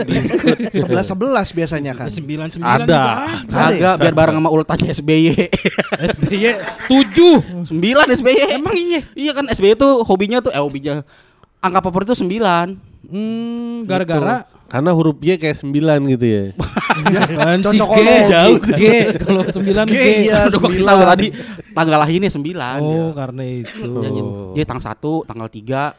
Sebelas 0.79 1.07
sebelas 1.07 1.49
biasanya 1.51 1.93
kan. 1.95 2.07
Sembilan 2.07 2.47
sembilan 2.49 2.87
Ada. 2.87 2.87
juga 2.87 3.15
Kagak, 3.51 3.95
biar 3.99 4.15
bareng 4.15 4.37
sama 4.39 4.51
ultahnya 4.55 4.91
SBY. 4.95 5.27
SBY 6.07 6.45
tujuh. 6.87 7.67
Sembilan 7.67 8.07
SBY. 8.15 8.39
Emang 8.55 8.75
iya? 8.75 9.03
Iya 9.11 9.33
kan 9.35 9.51
SBY 9.51 9.75
tuh 9.75 10.07
hobinya 10.07 10.39
tuh 10.39 10.55
eh 10.55 10.63
hobinya 10.63 11.03
angka 11.59 11.81
favorit 11.85 12.07
tuh 12.11 12.19
sembilan. 12.19 12.67
Hmm, 13.09 13.87
gara-gara 13.89 14.45
Karena 14.69 14.93
huruf 14.93 15.17
Y 15.25 15.41
kayak 15.41 15.65
9 15.65 16.13
gitu 16.13 16.27
ya. 16.29 16.45
Apaan 16.53 17.65
sih, 17.65 17.81
G, 17.81 17.99
jauh 18.29 18.57
G. 18.61 18.83
Kalau 19.17 19.43
sembilan 19.49 19.85
G. 19.89 19.97
G, 19.97 20.29
iya. 20.29 20.45
Udah 20.53 20.59
gua 20.61 20.69
sembilan. 20.69 20.89
tahu 20.93 21.01
tadi 21.09 21.27
tanggal 21.73 21.99
lahirnya 22.05 22.29
sembilan. 22.29 22.79
Oh, 22.85 22.93
ya. 22.93 23.05
karena 23.17 23.43
itu. 23.49 23.89
Dia 24.53 24.65
tanggal 24.69 24.85
satu, 24.93 25.25
tanggal 25.25 25.49
tiga. 25.49 25.97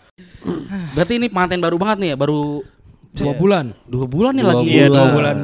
Berarti 0.93 1.17
ini 1.17 1.33
pengantin 1.33 1.57
baru 1.57 1.81
banget 1.81 1.97
nih 1.97 2.09
ya, 2.13 2.17
baru 2.19 2.61
Dua 3.09 3.33
bulan. 3.33 3.73
dua 3.89 4.05
bulan 4.05 4.37
nih 4.37 4.45
Dua 4.45 4.51
lagi. 4.53 4.67
Iya, 4.69 4.85
dua 4.85 5.07
bulan. 5.17 5.37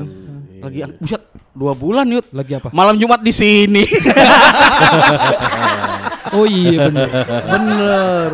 Lagi 0.61 0.80
buset, 1.01 1.22
dua 1.57 1.74
bulan 1.74 2.05
yut. 2.05 2.26
Lagi 2.30 2.53
apa? 2.61 2.70
Malam 2.78 2.93
Jumat 3.01 3.26
di 3.26 3.34
sini. 3.34 3.84
Oh 6.36 6.43
iya 6.43 6.89
bener. 6.91 7.09
Bener. 7.53 8.30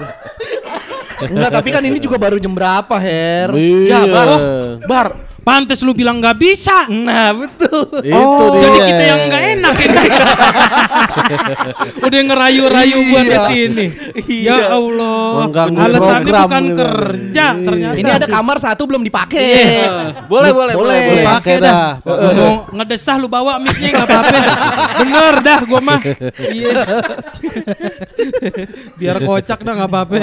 Enggak, 1.29 1.51
tapi 1.61 1.69
kan 1.69 1.83
ini 1.85 1.99
juga 2.01 2.17
baru 2.17 2.41
jam 2.41 2.53
berapa, 2.55 2.95
Her? 2.97 3.53
Iya. 3.53 3.99
ya, 3.99 3.99
bar. 4.09 4.27
Oh, 4.31 4.67
bar. 4.87 5.07
Pantes 5.41 5.81
lu 5.81 5.91
bilang 5.91 6.21
nggak 6.21 6.37
bisa. 6.37 6.85
Nah, 6.87 7.33
betul. 7.33 7.89
Itu 7.99 8.13
Oh, 8.13 8.53
dia. 8.53 8.61
jadi 8.61 8.79
kita 8.85 9.03
yang 9.03 9.21
nggak 9.25 9.43
enak 9.51 9.75
ini. 9.75 10.05
Udah 12.05 12.19
ngerayu-rayu 12.21 12.97
buat 13.09 13.25
Iya. 13.25 13.33
ke 13.33 13.39
sini. 13.49 13.85
Ya 14.29 14.69
Allah. 14.69 15.25
Mengganggu 15.41 15.79
Alasannya 15.79 16.21
program 16.21 16.45
bukan 16.45 16.63
gitu. 16.63 16.77
kerja 16.77 17.45
ternyata. 17.57 17.95
Ini 17.97 18.09
ada 18.13 18.27
kamar 18.27 18.57
satu 18.59 18.85
belum 18.85 19.01
dipakai. 19.01 19.49
boleh, 20.29 20.51
boleh, 20.51 20.51
boleh, 20.53 20.75
Boleh. 20.77 20.99
boleh. 21.09 21.25
Pakai 21.25 21.55
dah. 21.57 21.89
Mau 22.05 22.53
ngedesah 22.71 23.15
lu 23.17 23.25
bawa 23.25 23.57
mic-nya 23.57 23.89
nggak 23.91 24.07
apa-apa. 24.07 24.39
Bener 24.99 25.33
dah 25.41 25.59
gua 25.63 25.81
mah. 25.81 25.99
Iya. 26.37 26.81
Biar 28.93 29.17
kocak 29.19 29.59
dah 29.59 29.73
nggak 29.73 29.89
apa-apa. 29.89 30.15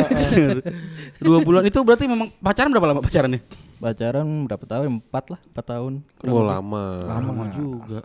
dua 1.18 1.38
bulan 1.42 1.66
itu 1.66 1.78
berarti 1.82 2.06
memang 2.06 2.30
pacaran 2.38 2.70
berapa 2.70 2.86
lama 2.86 3.02
pacarannya? 3.02 3.67
Pacaran 3.78 4.26
berapa 4.44 4.64
tahun? 4.66 4.98
Empat 4.98 5.24
lah, 5.30 5.40
empat 5.54 5.64
tahun. 5.64 5.92
Kurang 6.18 6.32
Oh 6.34 6.42
lebih. 6.42 6.50
lama. 6.50 6.84
Lama 7.06 7.44
juga. 7.54 7.98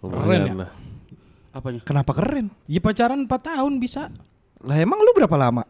Lumayan 0.00 0.24
Keren 0.24 0.40
ya? 0.42 0.54
lah. 0.64 0.70
Apanya? 1.50 1.80
Kenapa 1.84 2.12
keren? 2.16 2.46
Ya 2.64 2.80
pacaran 2.80 3.20
4 3.26 3.28
tahun 3.28 3.72
bisa. 3.82 4.08
Lah 4.64 4.76
emang 4.78 5.02
lu 5.02 5.12
berapa 5.12 5.36
lama? 5.36 5.64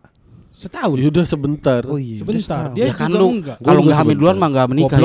Setahun. 0.61 0.97
Ya 1.01 1.09
udah 1.09 1.25
sebentar. 1.25 1.81
Oh 1.89 1.97
iya. 1.97 2.21
Sebentar. 2.21 2.77
Dia 2.77 2.93
ya 2.93 2.93
kan 2.93 3.09
lu 3.09 3.41
enggak. 3.41 3.57
kalau 3.65 3.81
nggak 3.81 3.97
hamil 3.97 4.17
duluan 4.21 4.37
mah 4.37 4.49
nggak 4.53 4.69
menikah. 4.69 4.99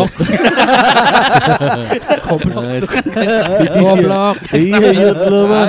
Goblok. 2.28 2.92
Nah, 2.92 3.72
Goblok. 3.80 4.38
Iya 4.52 4.88
iya 4.92 5.10
lu 5.16 5.42
mah. 5.48 5.68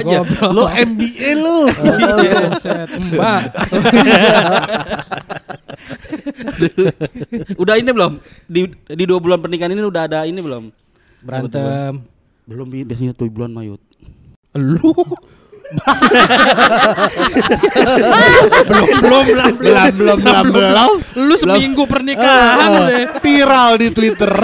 Lu 0.50 0.62
MBA 0.90 1.30
lu. 1.38 1.58
Mbak. 3.14 3.42
udah 7.62 7.74
ini 7.78 7.90
belum? 7.94 8.12
Di 8.50 8.62
di 8.90 9.04
dua 9.06 9.22
bulan 9.22 9.38
pernikahan 9.38 9.70
ini 9.70 9.86
udah 9.86 10.02
ada 10.10 10.26
ini 10.26 10.42
belum? 10.42 10.74
Berantem. 11.22 12.02
Belum 12.42 12.66
Bi. 12.66 12.82
biasanya 12.82 13.14
tuh 13.14 13.30
bulan 13.30 13.54
Mayut. 13.54 13.78
Lu 14.58 14.90
belum 18.66 18.86
belum 18.96 19.24
belum 19.26 19.54
Belum 19.56 19.90
belum 19.92 20.18
belum 20.20 20.46
belum. 20.50 20.90
Lu 21.18 21.34
seminggu 21.36 21.82
pernikahan 21.84 22.56
Ah, 22.56 22.68
udah. 22.82 23.18
viral 23.18 23.70
di 23.76 23.88
Twitter. 23.90 24.30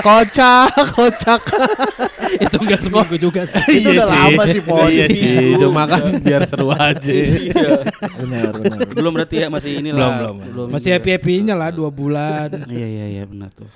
kocak, 0.00 0.72
kocak. 0.90 1.42
Itu 2.38 2.56
enggak 2.58 2.80
seminggu 2.80 3.16
juga 3.16 3.44
sih. 3.44 3.80
Itu 3.80 3.92
udah 3.92 4.06
lama 4.08 4.42
sih, 4.46 4.60
Pon. 4.60 4.88
Iya 4.88 5.06
sih, 5.08 5.54
cuma 5.56 5.84
kan 5.84 6.02
biar 6.18 6.42
seru 6.44 6.72
aja. 6.72 7.12
Benar, 8.16 8.52
benar. 8.54 8.78
belum 8.90 9.12
berarti 9.12 9.36
ya 9.38 9.48
masih 9.48 9.78
ini 9.78 9.90
Belum, 9.92 10.10
lah. 10.10 10.32
belum. 10.32 10.66
Masih 10.72 10.96
happy 10.96 11.10
happynya 11.12 11.54
lah 11.54 11.68
dua 11.70 11.92
bulan. 11.92 12.48
Iya 12.66 12.86
iya 12.88 13.06
iya 13.12 13.24
benar 13.24 13.52
tuh. 13.52 13.68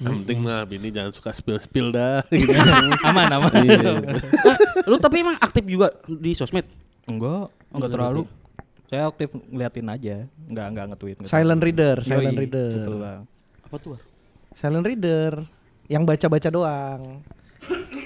Yang 0.00 0.14
penting 0.18 0.38
mah 0.40 0.64
bini 0.64 0.88
jangan 0.88 1.12
suka 1.12 1.30
spill-spill 1.30 1.92
dah. 1.92 2.24
Gitu. 2.32 2.56
Aman, 3.08 3.28
aman. 3.28 3.52
Iya. 3.60 4.00
Lu 4.90 4.96
tapi 4.96 5.20
emang 5.20 5.36
aktif 5.36 5.60
juga 5.62 5.92
di 6.02 6.32
sosmed? 6.32 6.64
Enggak, 7.04 7.52
enggak 7.70 7.90
terlalu. 7.90 8.20
Saya 8.86 9.06
aktif 9.06 9.28
ngeliatin 9.46 9.86
aja, 9.86 10.16
enggak 10.44 10.66
enggak 10.66 10.84
nge-tweet. 10.90 11.16
nge-tweet. 11.20 11.30
Silent 11.30 11.62
reader, 11.62 11.96
Yoi, 11.96 12.08
silent 12.08 12.38
reader. 12.38 12.72
Betul, 12.74 12.96
Bang. 12.98 13.20
Apa 13.62 13.76
tuh? 13.78 13.96
Silent 14.50 14.82
reader 14.82 15.32
yang 15.86 16.02
baca-baca 16.02 16.48
doang. 16.48 17.22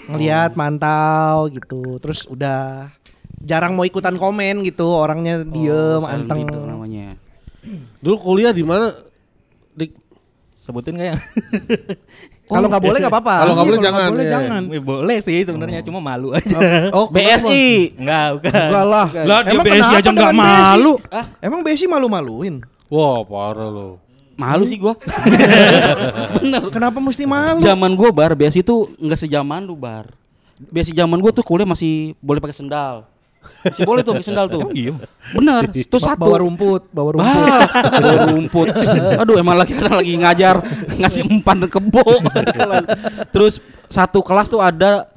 Ngelihat, 0.04 0.52
mantau 0.52 1.48
gitu. 1.48 1.96
Terus 1.96 2.26
udah 2.26 2.92
jarang 3.40 3.72
mau 3.72 3.88
ikutan 3.88 4.12
komen 4.14 4.60
gitu, 4.60 4.84
orangnya 4.84 5.40
diem, 5.40 6.00
Oh, 6.00 6.04
anteng. 6.04 6.44
reader 6.44 6.60
namanya. 6.60 7.16
Dulu 7.98 8.16
kuliah 8.18 8.52
di 8.52 8.60
mana? 8.60 8.92
Di 9.72 9.88
Sebutin 10.64 10.96
enggak 10.96 11.08
ya? 11.12 11.16
Kalau 12.48 12.68
nggak 12.68 12.80
boleh 12.82 12.98
nggak 12.98 13.12
apa-apa. 13.12 13.34
Kalau 13.36 13.52
nggak 13.52 13.64
Iya, 13.64 13.68
boleh 13.68 13.78
kalau 13.78 13.88
jangan. 13.92 14.08
boleh 14.08 14.24
ya. 14.24 14.32
jangan. 14.32 14.62
Eh, 14.66 14.82
Boleh 14.82 15.18
sih 15.20 15.38
sebenarnya, 15.40 15.80
cuma 15.80 16.00
malu 16.00 16.28
aja. 16.30 16.56
Oh, 16.90 17.08
BSI. 17.14 17.96
Enggak, 17.96 18.26
bukan. 18.36 18.52
Enggak 18.52 18.84
lah. 18.86 19.06
Lah 19.22 19.38
dia 19.40 19.52
Emang 19.52 19.64
BSI 19.64 19.94
aja 19.94 20.10
BSI? 20.10 20.32
malu. 20.34 20.94
Emang 21.40 21.60
BSI 21.60 21.86
malu-maluin? 21.86 22.54
Wah, 22.88 23.20
parah 23.22 23.68
lo. 23.68 23.88
Malu 24.34 24.64
sih 24.64 24.76
gua. 24.76 24.96
Bener. 26.36 26.62
Kenapa 26.68 26.98
mesti 26.98 27.24
malu? 27.24 27.60
Zaman 27.60 27.92
gua 27.94 28.10
bar 28.10 28.32
biasa 28.34 28.58
itu 28.58 28.92
enggak 28.98 29.20
sejaman 29.20 29.62
lu 29.62 29.72
bar. 29.74 30.10
Biasa 30.58 30.90
zaman 30.90 31.18
gua 31.18 31.30
tuh 31.30 31.40
kuliah 31.40 31.64
masih 31.64 32.12
boleh 32.18 32.40
pakai 32.40 32.56
sendal. 32.56 33.08
Masih 33.64 33.82
boleh 33.82 34.00
tuh 34.00 34.12
pakai 34.12 34.26
sendal 34.26 34.46
tuh. 34.46 34.68
Iya. 34.70 34.92
Bener, 35.32 35.62
itu 35.70 35.96
satu. 35.96 36.20
Bawa 36.20 36.36
rumput, 36.40 36.82
bawa 36.88 37.10
rumput. 37.16 37.50
Bawa 37.96 38.22
rumput. 38.30 38.68
Aduh, 39.24 39.36
emang 39.36 39.56
lagi 39.56 39.72
kadang 39.72 39.96
lagi 39.98 40.12
ngajar 40.14 40.60
ngasih 40.94 41.24
empan 41.24 41.64
kebo. 41.64 42.04
Terus 43.34 43.58
satu 43.88 44.20
kelas 44.20 44.46
tuh 44.46 44.60
ada 44.60 45.08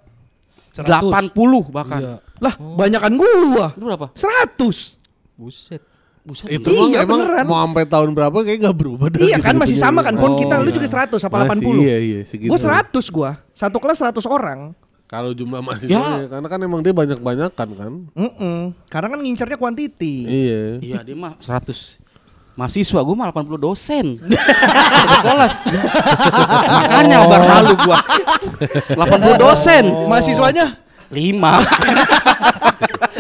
80 0.74 1.34
bahkan. 1.70 2.00
Iya. 2.00 2.16
Lah, 2.38 2.54
banyakan 2.56 3.12
gua. 3.18 3.74
Itu 3.74 3.84
berapa? 3.84 4.08
100. 4.14 4.94
Buset. 5.34 5.82
Buset. 6.22 6.48
Itu 6.52 6.70
Iya, 6.70 7.02
emang, 7.02 7.08
emang 7.08 7.20
beneran. 7.26 7.46
mau 7.48 7.60
sampai 7.64 7.84
tahun 7.88 8.10
berapa 8.12 8.38
kayak 8.44 8.58
gak 8.62 8.76
berubah 8.76 9.08
dah 9.08 9.20
Iya 9.22 9.40
kan 9.40 9.56
masih 9.56 9.74
gitu-gitunya. 9.74 9.96
sama 9.96 10.04
kan 10.04 10.14
pon 10.20 10.36
Oh, 10.36 10.38
kita 10.38 10.60
lu 10.60 10.70
iya. 10.70 10.76
juga 10.76 10.88
100 10.92 11.24
apa 11.24 11.36
Masih, 11.40 11.50
80? 11.64 11.82
Iya, 11.82 11.96
iya, 11.98 12.20
segitu. 12.28 12.50
Gua 12.52 12.60
100 12.60 13.06
gua. 13.10 13.30
Satu 13.52 13.78
kelas 13.80 13.98
100 13.98 14.28
orang. 14.28 14.60
Kalau 15.08 15.32
jumlah 15.32 15.64
mahasiswa 15.64 15.96
Ya. 15.96 16.28
karena 16.28 16.48
kan 16.52 16.60
emang 16.60 16.84
dia 16.84 16.92
banyak-banyakan 16.92 17.68
kan. 17.80 17.92
Mm 18.12 18.76
Karena 18.92 19.08
kan 19.16 19.20
ngincernya 19.24 19.56
quantity. 19.56 20.28
Iya. 20.28 20.64
Iya, 20.84 21.00
dia 21.08 21.16
mah 21.16 21.40
100 21.40 22.04
mahasiswa 22.60 23.00
gua 23.00 23.16
mah 23.16 23.32
80 23.32 23.56
dosen. 23.56 24.06
Kelas. 25.24 25.56
Makanya 26.84 27.18
bar 27.24 27.42
malu 27.48 27.74
gua. 27.88 27.98
80 29.00 29.40
dosen. 29.40 29.84
Mahasiswanya 30.12 30.76
5. 31.08 31.16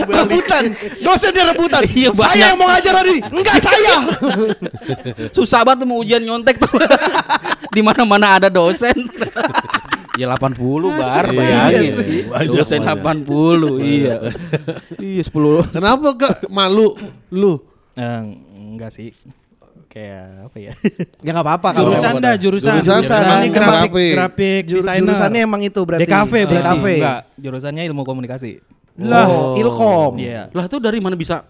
rebutan. 0.08 0.64
Dosennya 1.00 1.44
rebutan. 1.56 1.84
Iya, 1.88 2.10
saya 2.12 2.28
banyak. 2.36 2.48
yang 2.52 2.58
mau 2.60 2.68
ngajar 2.68 2.94
hari 3.00 3.10
ini. 3.16 3.22
Enggak 3.32 3.58
saya. 3.64 3.96
Susah 5.32 5.64
banget 5.64 5.88
mau 5.88 6.04
ujian 6.04 6.20
nyontek 6.20 6.60
tuh. 6.60 6.72
Di 7.76 7.82
mana-mana 7.84 8.44
ada 8.44 8.52
dosen. 8.52 8.96
ya 10.18 10.26
80 10.28 10.58
bar 11.00 11.26
Iya 11.26 11.38
bayangin. 11.38 11.92
sih. 11.94 12.20
Dosen 12.50 12.82
banyak. 12.82 13.24
80. 13.24 13.78
iya. 13.86 14.16
Iya 14.98 15.24
10. 15.24 15.72
Kenapa 15.72 16.08
gak 16.12 16.34
malu 16.50 16.98
lu? 17.30 17.62
Eh, 17.94 18.22
enggak 18.74 18.92
sih. 18.92 19.14
Kayak 19.88 20.52
apa 20.52 20.58
ya? 20.60 20.74
ya 21.26 21.30
enggak 21.30 21.46
apa-apa 21.46 21.70
kalau 21.72 21.90
Jurusan 21.90 22.14
dah, 22.18 22.36
jurusan. 22.36 22.74
Jurusan 22.78 23.02
Jurusan 23.02 23.24
ini 23.40 23.50
grafik, 23.50 23.92
grafik. 24.14 24.62
Jur- 24.66 24.82
designer. 24.82 25.02
jurusannya 25.08 25.40
emang 25.40 25.62
itu 25.62 25.80
berarti. 25.80 26.04
DKV 26.04 26.34
berarti. 26.44 26.56
DKV. 26.60 26.86
Enggak, 26.92 27.20
jurusannya 27.38 27.84
ilmu 27.86 28.02
komunikasi. 28.04 28.52
Lah. 28.98 29.26
Oh, 29.26 29.54
Ilkom. 29.54 30.18
Iya. 30.18 30.50
Lah 30.50 30.66
itu 30.66 30.78
dari 30.78 30.98
mana 30.98 31.14
bisa? 31.14 31.46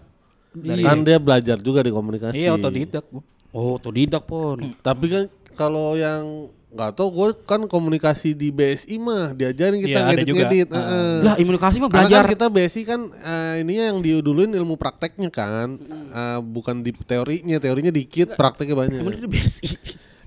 Kan 0.54 1.00
dia 1.00 1.16
belajar 1.16 1.56
juga 1.56 1.80
di 1.80 1.88
komunikasi. 1.88 2.36
Iya, 2.36 2.56
otodidak. 2.56 3.04
Oh, 3.48 3.76
otodidak 3.76 4.24
pon. 4.24 4.60
Tapi 4.78 5.04
kan 5.08 5.24
kalau 5.52 5.92
yang 5.92 6.48
nggak 6.68 6.90
tahu 6.92 7.08
gue 7.08 7.28
kan 7.42 7.64
komunikasi 7.64 8.32
di 8.32 8.48
BSI 8.48 8.96
mah 8.96 9.32
diajarin 9.32 9.78
kita 9.78 9.88
Iya, 9.90 9.98
ada 9.98 10.08
ngedit-ngedit. 10.14 10.66
juga. 10.66 10.76
heeh. 10.76 11.16
Lah 11.22 11.34
imunikasi 11.36 11.76
mah 11.78 11.88
Karena 11.88 12.04
belajar. 12.04 12.20
kan 12.20 12.30
kita 12.30 12.46
BSI 12.50 12.82
kan 12.84 13.00
eh, 13.10 13.54
ininya 13.58 13.84
yang 13.86 13.98
diuduluin 13.98 14.52
ilmu 14.52 14.76
prakteknya 14.76 15.28
kan, 15.28 15.80
Eh, 16.10 16.38
bukan 16.42 16.80
di 16.80 16.92
teorinya, 16.92 17.56
teorinya 17.56 17.88
dikit, 17.88 18.32
prakteknya 18.34 18.76
banyak. 18.76 18.98
Emang 18.98 19.16
di 19.16 19.24
BSI. 19.26 19.68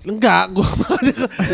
Enggak, 0.02 0.50
gue 0.50 0.66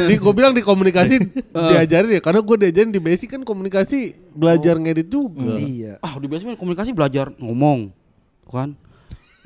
di 0.08 0.16
gue 0.16 0.32
bilang 0.32 0.56
di 0.56 0.64
komunikasi 0.64 1.20
diajarin 1.68 2.08
ya, 2.10 2.20
karena 2.20 2.40
gue 2.40 2.56
diajarin 2.58 2.88
di 2.88 2.96
BSI 2.96 3.26
kan 3.28 3.44
komunikasi 3.44 3.98
belajar 4.32 4.72
ngedit 4.74 5.04
juga. 5.06 5.52
Iya. 5.54 6.00
Ah, 6.00 6.16
di 6.16 6.24
BSI 6.24 6.48
mah 6.48 6.56
komunikasi 6.56 6.90
belajar 6.90 7.28
ngomong. 7.36 7.92
Kan? 8.46 8.72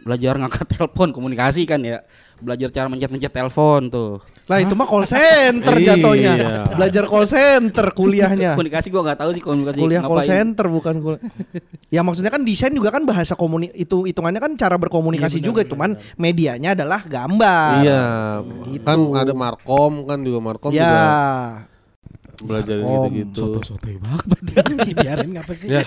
Belajar 0.03 0.35
ngangkat 0.35 0.67
telepon 0.69 1.09
komunikasi 1.11 1.63
kan 1.63 1.79
ya. 1.79 2.03
Belajar 2.43 2.69
cara 2.69 2.91
mencet-mencet 2.91 3.31
telepon 3.31 3.87
tuh. 3.87 4.19
Lah 4.51 4.59
itu 4.59 4.75
mah 4.75 4.83
call 4.85 5.07
center 5.07 5.79
Iya. 5.79 5.95
jatuhnya. 5.95 6.35
Belajar 6.75 7.05
call 7.07 7.23
center 7.25 7.87
kuliahnya. 7.93 8.59
Komunikasi 8.59 8.91
gua 8.91 9.03
nggak 9.07 9.19
tahu 9.19 9.31
sih 9.31 9.41
komunikasi 9.41 9.79
Kuliah 9.79 10.03
call 10.03 10.21
center 10.21 10.67
bukan 10.67 10.95
kuliah. 10.99 11.23
ya 11.87 12.03
maksudnya 12.03 12.29
kan 12.29 12.43
desain 12.43 12.73
juga 12.73 12.91
kan 12.91 13.05
bahasa 13.05 13.33
komuni 13.33 13.71
itu 13.73 14.03
hitungannya 14.03 14.41
kan 14.41 14.53
cara 14.57 14.75
berkomunikasi 14.75 15.39
juga 15.39 15.63
cuman 15.63 15.95
medianya 16.17 16.75
adalah 16.75 16.99
gambar. 17.01 17.87
Iya, 17.87 18.03
Gitu. 18.75 18.83
kan 18.83 18.99
ada 19.15 19.33
markom 19.33 20.03
kan 20.03 20.19
juga 20.19 20.39
markom 20.43 20.71
ya. 20.71 20.83
juga 20.83 21.03
belajar 22.43 22.77
Markom, 22.83 23.11
gitu-gitu. 23.15 23.45
Sotoy 23.63 23.97
banget. 23.99 24.27
Biarin 24.99 25.29
ngapa 25.35 25.53
sih? 25.55 25.69
Ya. 25.71 25.83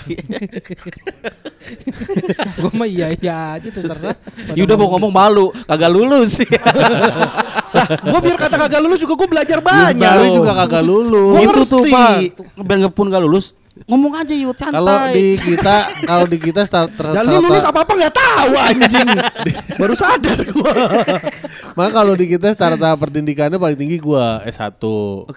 Gua 2.61 2.71
mah 2.73 2.87
iya 2.87 3.11
iya 3.15 3.59
aja 3.59 3.69
terserah. 3.69 4.15
Ya 4.55 4.63
udah 4.63 4.75
mau 4.79 4.87
ngomong 4.95 5.11
malu, 5.13 5.51
kagak 5.67 5.91
lulus. 5.91 6.39
Gua 8.09 8.19
biar 8.23 8.37
kata 8.39 8.55
kagak 8.55 8.81
lulus 8.81 8.99
juga 9.03 9.13
gua 9.19 9.27
belajar 9.29 9.59
banyak. 9.59 9.99
Bali 9.99 10.29
juga 10.31 10.51
kagak 10.55 10.83
lulus. 10.85 11.43
Itu 11.43 11.61
tuh. 11.67 11.83
Pak. 11.85 12.17
Biar 12.63 12.77
nggak 12.85 12.93
pun 12.95 13.11
gak 13.11 13.23
lulus, 13.23 13.53
ngomong 13.85 14.13
aja 14.15 14.33
yuk 14.33 14.53
santai. 14.53 14.73
Kalau 14.73 14.97
di 15.09 15.25
kita, 15.37 15.75
kalau 16.03 16.25
di 16.25 16.37
kita 16.39 16.61
start 16.65 16.89
Ya 16.95 17.21
lu 17.21 17.37
lulus 17.37 17.61
apa-apa 17.61 17.93
nggak 17.93 18.13
tahu 18.13 18.51
anjing. 18.55 19.09
Baru 19.81 19.93
sadar 19.93 20.41
gua. 20.47 20.73
Maka 21.75 21.89
kalau 21.93 22.13
di 22.13 22.25
kita 22.25 22.49
starta 22.49 22.95
pertindikannya 22.95 23.55
paling 23.55 23.77
tinggi 23.77 23.97
gua 23.97 24.41
S1. 24.41 24.81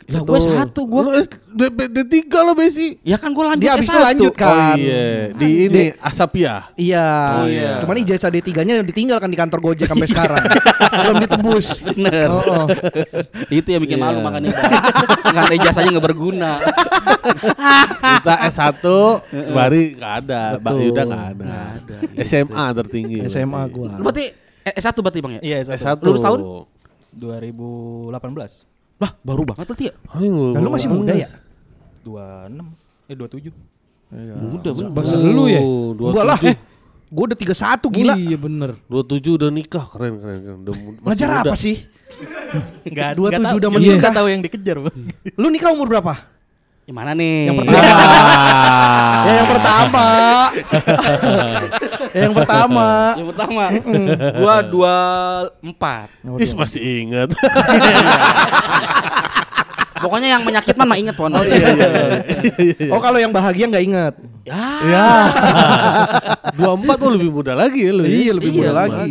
Lah 0.09 0.22
gua 0.22 0.38
satu 0.40 0.80
gua. 0.84 1.01
Lu 1.05 1.12
S, 1.12 1.28
D, 1.28 1.68
D3 1.68 2.16
lo 2.40 2.53
Besi. 2.53 2.96
Ya 3.03 3.16
kan 3.16 3.30
gua 3.30 3.53
lanjut 3.53 3.62
Dia 3.62 3.76
abis 3.76 3.84
itu 3.84 3.94
S1. 3.94 4.07
lanjut 4.07 4.32
Oh 4.32 4.40
kan. 4.40 4.76
iya, 4.76 5.05
di 5.34 5.49
ini 5.66 5.82
Asapia. 5.99 6.55
Iya. 6.74 7.09
Oh, 7.34 7.44
iya. 7.44 7.70
Cuman 7.84 8.01
ijazah 8.01 8.30
D3-nya 8.30 8.80
ditinggalkan 8.80 9.28
di 9.28 9.36
kantor 9.36 9.61
Gojek 9.61 9.84
sampai 9.86 10.09
sekarang. 10.09 10.40
Belum 11.05 11.16
ditebus. 11.20 11.66
Bener. 11.84 12.28
Oh, 12.32 12.64
oh. 12.64 12.66
Itu 13.51 13.68
yang 13.68 13.82
bikin 13.82 13.99
malu 13.99 14.18
Iya. 14.18 14.24
makanya. 14.24 14.51
Nggak 15.28 15.53
ijazahnya 15.59 15.90
nggak 15.92 16.07
berguna. 16.07 16.53
Kita 17.99 18.34
S1, 18.47 18.84
Bari 19.53 19.82
nggak 19.99 20.14
ada, 20.24 20.41
Mbak. 20.62 20.72
Yuda 20.78 21.03
nggak 21.09 21.26
ada. 21.34 21.53
SMA 22.22 22.64
tertinggi. 22.78 23.18
SMA 23.26 23.61
gua. 23.68 23.99
Lu 23.99 24.03
berarti 24.07 24.30
eh, 24.64 24.74
S1 24.78 24.97
berarti 25.03 25.18
Bang 25.18 25.32
ya? 25.39 25.41
Iya, 25.43 25.57
S1. 25.66 25.99
Lulus 26.01 26.22
tahun? 26.22 26.41
2018. 27.18 28.68
Lah, 28.99 29.11
baru 29.22 29.43
banget 29.47 29.66
berarti 29.70 29.84
ya? 29.91 29.95
Ayo, 30.18 30.55
Dan 30.55 30.61
lu 30.66 30.70
masih 30.74 30.89
muda 30.91 31.14
ya? 31.14 31.28
26 32.03 32.89
eh 33.09 33.16
27. 33.16 33.53
Muda 34.39 34.70
bener. 34.72 34.91
Bahasa 34.91 35.16
lu 35.20 35.45
ya? 35.47 35.61
Gua 35.95 36.24
lah. 36.24 36.39
Eh, 36.43 36.57
gua 37.09 37.24
udah 37.32 37.39
31 37.39 37.89
gila. 37.95 38.14
Iya 38.18 38.36
bener. 38.36 38.70
27 38.91 39.39
udah 39.39 39.51
nikah, 39.53 39.84
keren 39.93 40.18
keren 40.20 40.39
keren. 40.45 40.59
Udah, 40.66 40.74
apa 41.45 41.57
sih? 41.57 41.76
Enggak 42.84 43.16
27 43.16 43.61
udah 43.61 43.70
menikah. 43.70 43.95
menikah. 44.01 44.12
tahu 44.12 44.28
yang 44.28 44.43
dikejar, 44.43 44.76
Bang. 44.82 44.99
Lu 45.39 45.47
nikah 45.53 45.70
umur 45.70 45.86
berapa? 45.89 46.38
Yang 46.89 46.97
mana 46.97 47.12
nih? 47.12 47.53
Yang 47.53 47.57
pertama. 47.61 47.84
ya 49.28 49.32
yang 49.36 49.49
pertama. 49.53 50.09
ya, 50.09 50.41
yang 52.24 52.32
pertama. 52.32 53.12
Yang 53.12 53.28
pertama. 53.28 53.68
gua 54.41 54.64
24. 55.68 56.41
Is 56.41 56.57
masih 56.57 56.80
ingat. 56.80 57.28
Pokoknya 60.01 60.41
yang 60.41 60.49
menyakitkan 60.49 60.89
mah 60.89 60.97
inget 60.97 61.12
pon. 61.12 61.28
Oh 62.89 63.01
kalau 63.05 63.20
yang 63.20 63.36
bahagia 63.36 63.68
nggak 63.68 63.84
inget. 63.84 64.16
Ya. 64.49 64.64
ya. 64.89 65.28
24 66.57 66.89
tuh 66.97 67.20
lebih 67.20 67.36
muda 67.36 67.53
lagi 67.53 67.84
ya 67.84 67.93
lu. 67.93 68.09
ya? 68.09 68.16
Iya, 68.16 68.32
lebih 68.32 68.64
muda 68.64 68.89
Iya, 68.89 69.05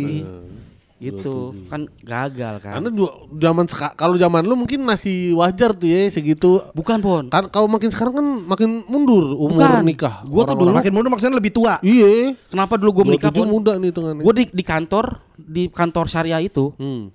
lagi. 1.00 1.14
Itu 1.14 1.34
kan 1.66 1.80
gagal 1.98 2.54
kan. 2.58 2.72
Karena 2.74 2.90
dua- 2.90 3.14
zaman 3.32 3.64
seka- 3.64 3.94
kalau 3.94 4.14
zaman 4.14 4.42
lu 4.42 4.54
mungkin 4.54 4.82
masih 4.82 5.32
wajar 5.34 5.70
tuh 5.70 5.86
ya 5.86 6.06
segitu. 6.08 6.58
Bukan 6.72 6.98
pon. 6.98 7.24
Kan 7.26 7.46
kalau 7.48 7.66
makin 7.66 7.88
sekarang 7.88 8.14
kan 8.14 8.26
makin 8.44 8.82
mundur 8.84 9.32
umur 9.32 9.62
Bukan. 9.62 9.82
nikah. 9.82 10.22
Gua 10.24 10.42
tuh 10.42 10.52
orang-orang. 10.52 10.74
Makin 10.76 10.92
muda 10.92 11.08
maksudnya 11.08 11.34
lebih 11.34 11.52
tua. 11.52 11.78
Iya. 11.80 12.34
Kenapa 12.44 12.74
dulu 12.74 12.90
gua 12.92 13.04
menikah 13.06 13.30
27 13.30 13.38
pon? 13.38 13.48
muda 13.48 13.72
nih 13.74 13.88
hitungannya. 13.88 14.22
Gue 14.22 14.34
di, 14.34 14.44
di 14.48 14.62
kantor 14.62 15.04
di 15.36 15.62
kantor 15.68 16.06
syariah 16.06 16.40
itu 16.40 16.74
Hmm. 16.74 17.14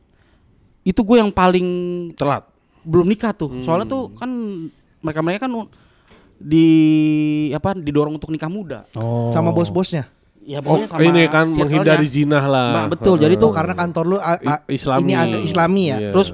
itu 0.82 1.00
gue 1.00 1.18
yang 1.18 1.30
paling 1.30 1.68
Telat. 2.14 2.48
belum 2.82 3.04
nikah 3.06 3.32
tuh 3.32 3.60
soalnya 3.62 3.84
tuh 3.86 4.12
kan 4.14 4.28
mereka 5.00 5.20
mereka 5.20 5.40
kan 5.44 5.52
di 6.36 6.68
apa 7.52 7.72
didorong 7.74 8.16
untuk 8.16 8.28
nikah 8.28 8.48
muda 8.48 8.84
Oh. 8.92 9.30
Sama 9.30 9.50
bos-bosnya. 9.50 10.08
Ya 10.44 10.60
Oh, 10.60 10.64
pokoknya 10.66 10.88
sama 10.88 11.02
ini 11.02 11.22
kan 11.26 11.46
circle-nya. 11.46 11.58
menghindari 11.58 12.08
zina 12.08 12.40
lah. 12.42 12.70
Nah, 12.74 12.86
betul. 12.88 13.16
Jadi 13.16 13.36
Oh 13.36 13.42
tuh 13.42 13.52
karena 13.52 13.74
kantor 13.74 14.04
lu 14.06 14.18
a- 14.18 14.36
a- 14.38 14.62
I- 14.62 14.74
Islami. 14.74 15.02
ini 15.02 15.14
agak 15.14 15.42
Islami 15.42 15.84
ya. 15.86 15.98
Iya. 15.98 16.10
terus 16.12 16.30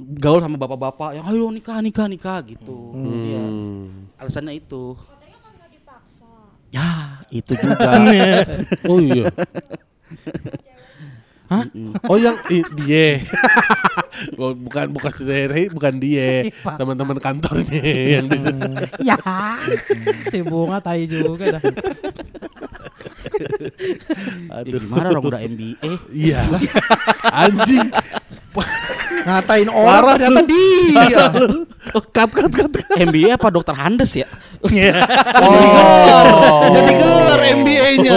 gaul 0.00 0.38
sama 0.38 0.56
bapak-bapak 0.56 1.14
yang 1.14 1.24
ayo 1.24 1.46
nikah 1.48 1.78
nikah 1.78 2.06
nikah 2.06 2.42
gitu 2.42 2.90
Iya. 2.92 3.38
Hmm. 3.40 4.10
alasannya 4.16 4.54
itu 4.56 4.98
ya 6.68 6.88
itu 7.28 7.52
juga 7.52 8.00
Oh 8.90 8.98
iya. 8.98 9.30
Hah? 11.46 11.68
Oh 12.08 12.16
yang 12.16 12.34
i, 12.48 12.64
dia. 12.80 13.20
Oh, 14.36 14.52
bukan 14.52 14.92
bukan 14.92 15.08
saudara, 15.10 15.56
bukan 15.68 15.94
dia. 15.96 16.46
Teman-teman 16.52 17.16
kantornya 17.18 17.80
yang 17.80 18.28
di 18.28 18.38
ya. 19.08 19.16
si 20.28 20.40
bunga 20.40 20.78
tai 20.78 21.04
juga 21.04 21.58
dah. 21.58 21.62
Ya, 24.62 24.78
gimana 24.78 25.10
orang 25.10 25.24
udah 25.26 25.40
MBA 25.42 25.90
Iya. 26.12 26.40
Anjing. 27.42 27.88
Ngatain 29.22 29.70
orang 29.70 30.18
ternyata 30.18 30.42
dia. 30.44 31.26
Cut 32.12 32.30
cut. 32.30 32.52
cut. 32.52 32.72
MBA 32.94 33.34
apa 33.34 33.48
dokter 33.48 33.74
Handes 33.74 34.12
ya 34.12 34.28
Oh. 34.62 34.70
Jadi 36.70 36.92
gelar 36.94 37.40
MBA-nya. 37.58 38.16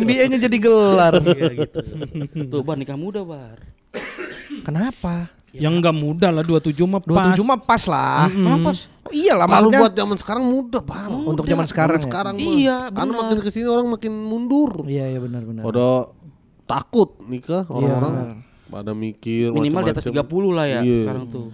MBA-nya 0.00 0.38
jadi 0.40 0.56
gelar. 0.56 1.20
tuh 2.46 2.62
bar 2.62 2.78
nikah 2.78 2.96
muda 2.96 3.20
bar 3.20 3.60
Kenapa? 4.64 5.35
Yang 5.52 5.74
enggak 5.78 5.94
muda 5.94 6.28
lah 6.30 6.42
27 6.42 6.74
mah 6.84 7.00
pas. 7.00 7.32
27 7.36 7.42
mah 7.42 7.60
pas 7.60 7.82
lah. 7.86 8.26
kenapa 8.28 8.70
Oh, 9.06 9.12
iyalah 9.14 9.46
Kalau 9.46 9.70
maksudnya 9.70 9.80
buat 9.80 9.94
zaman 9.94 10.16
sekarang 10.18 10.44
muda, 10.44 10.78
Bang. 10.82 11.10
untuk 11.14 11.44
zaman 11.46 11.66
sekarang. 11.66 11.96
ya? 11.96 12.04
sekarang 12.04 12.34
mah. 12.34 12.50
Iya, 12.50 12.76
Karena 12.90 13.12
makin 13.14 13.38
ke 13.38 13.50
sini 13.50 13.66
orang 13.66 13.86
makin 13.88 14.12
mundur. 14.12 14.70
Iya 14.82 15.04
iya 15.08 15.18
benar 15.22 15.42
benar. 15.46 15.62
Pada 15.62 15.86
takut 16.64 17.08
nikah 17.22 17.62
orang-orang. 17.66 18.12
benar. 18.12 18.36
pada 18.66 18.90
mikir 18.90 19.54
minimal 19.54 19.78
di 19.80 19.94
atas 19.94 20.10
macam-macam. 20.10 20.50
30 20.50 20.50
lah 20.50 20.66
ya 20.66 20.80
Iya. 20.82 21.00
sekarang 21.06 21.26
tuh 21.30 21.46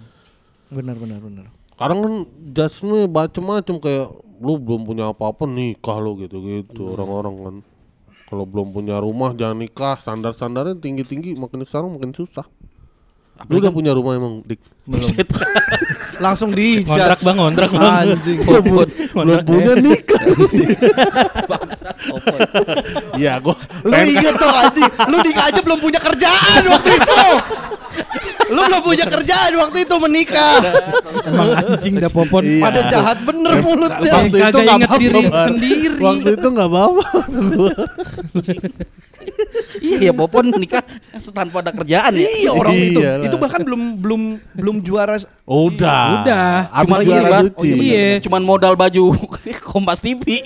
Benar 0.67 0.95
benar 0.97 1.19
benar. 1.21 1.45
Sekarang 1.69 1.97
kan 2.01 2.13
judge-nya 2.49 2.99
macam-macam 3.05 3.75
kayak 3.77 4.07
lu 4.41 4.53
belum 4.57 4.81
punya 4.83 5.05
apa-apa 5.07 5.45
nikah 5.45 6.01
lo 6.01 6.17
gitu-gitu 6.17 6.81
orang-orang 6.89 7.35
kan. 7.39 7.55
Kalau 8.25 8.49
belum 8.49 8.73
punya 8.73 8.97
rumah 8.97 9.29
jangan 9.31 9.61
nikah, 9.61 9.93
standar-standarnya 9.95 10.73
tinggi-tinggi 10.75 11.37
makin 11.37 11.61
sekarang 11.61 11.93
makin 11.93 12.11
susah. 12.11 12.49
Lu 13.51 13.59
udah 13.59 13.71
punya 13.71 13.91
rumah 13.91 14.15
emang, 14.15 14.39
Dik? 14.43 14.59
Belum. 14.83 15.07
Langsung 16.25 16.51
di 16.51 16.83
Kontrak 16.83 17.23
Bang, 17.23 17.39
kontrak 17.39 17.71
Bang. 17.71 18.15
Anjing. 18.15 18.43
belum 18.43 18.63
belum 19.15 19.39
punya 19.47 19.73
nikah. 19.79 20.21
Iya, 23.15 23.39
gua 23.39 23.55
Lu 23.87 23.95
inget 23.95 24.35
tuh 24.35 24.51
anjing, 24.51 24.89
lu 25.07 25.15
nikah 25.23 25.45
aja 25.51 25.61
belum 25.63 25.79
punya 25.79 25.99
kerjaan 26.03 26.61
waktu 26.67 26.91
itu. 26.99 27.15
Lu 28.51 28.59
belum 28.59 28.81
punya 28.83 29.05
kerjaan 29.07 29.51
waktu 29.55 29.77
itu 29.87 29.95
menikah. 30.03 30.55
Emang 31.27 31.47
anjing 31.63 31.93
dah 32.03 32.11
popon. 32.11 32.43
Iya. 32.43 32.63
Pada 32.67 32.81
jahat 32.91 33.17
bener 33.23 33.53
mulutnya. 33.63 34.13
Waktu 34.19 34.35
itu 34.35 34.57
nggak 34.59 34.77
inget 34.77 34.91
diri 34.99 35.21
sendiri. 35.31 36.01
Waktu 36.03 36.29
itu 36.35 36.47
nggak 36.51 36.67
apa-apa. 36.67 37.03
iya 39.83 40.09
ya 40.09 40.11
Popon 40.15 40.47
nikah 40.55 40.79
tanpa 41.35 41.59
ada 41.59 41.71
kerjaan 41.75 42.15
ya 42.15 42.23
Iya 42.23 42.51
orang 42.55 42.73
itu. 42.73 42.99
Iyalah. 43.03 43.25
Itu 43.27 43.35
bahkan 43.35 43.61
belum 43.61 43.99
belum 43.99 44.21
belum 44.55 44.75
juara 44.79 45.19
Udah. 45.43 46.23
Udah. 46.23 46.71
Cuma 46.87 46.97
juara. 47.03 47.43
Oh, 47.51 47.67
iya. 47.67 48.17
cuman 48.23 48.41
modal 48.41 48.73
baju 48.73 49.11
Kompas 49.75 49.99
TV 49.99 50.23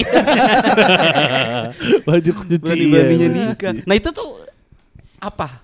Baju 2.07 2.31
cuci. 2.33 2.57
berani-beraninya 2.57 3.27
iya, 3.27 3.29
nikah 3.53 3.73
nah 3.85 3.95
itu 3.95 4.09
tuh 4.09 4.27
apa 5.21 5.61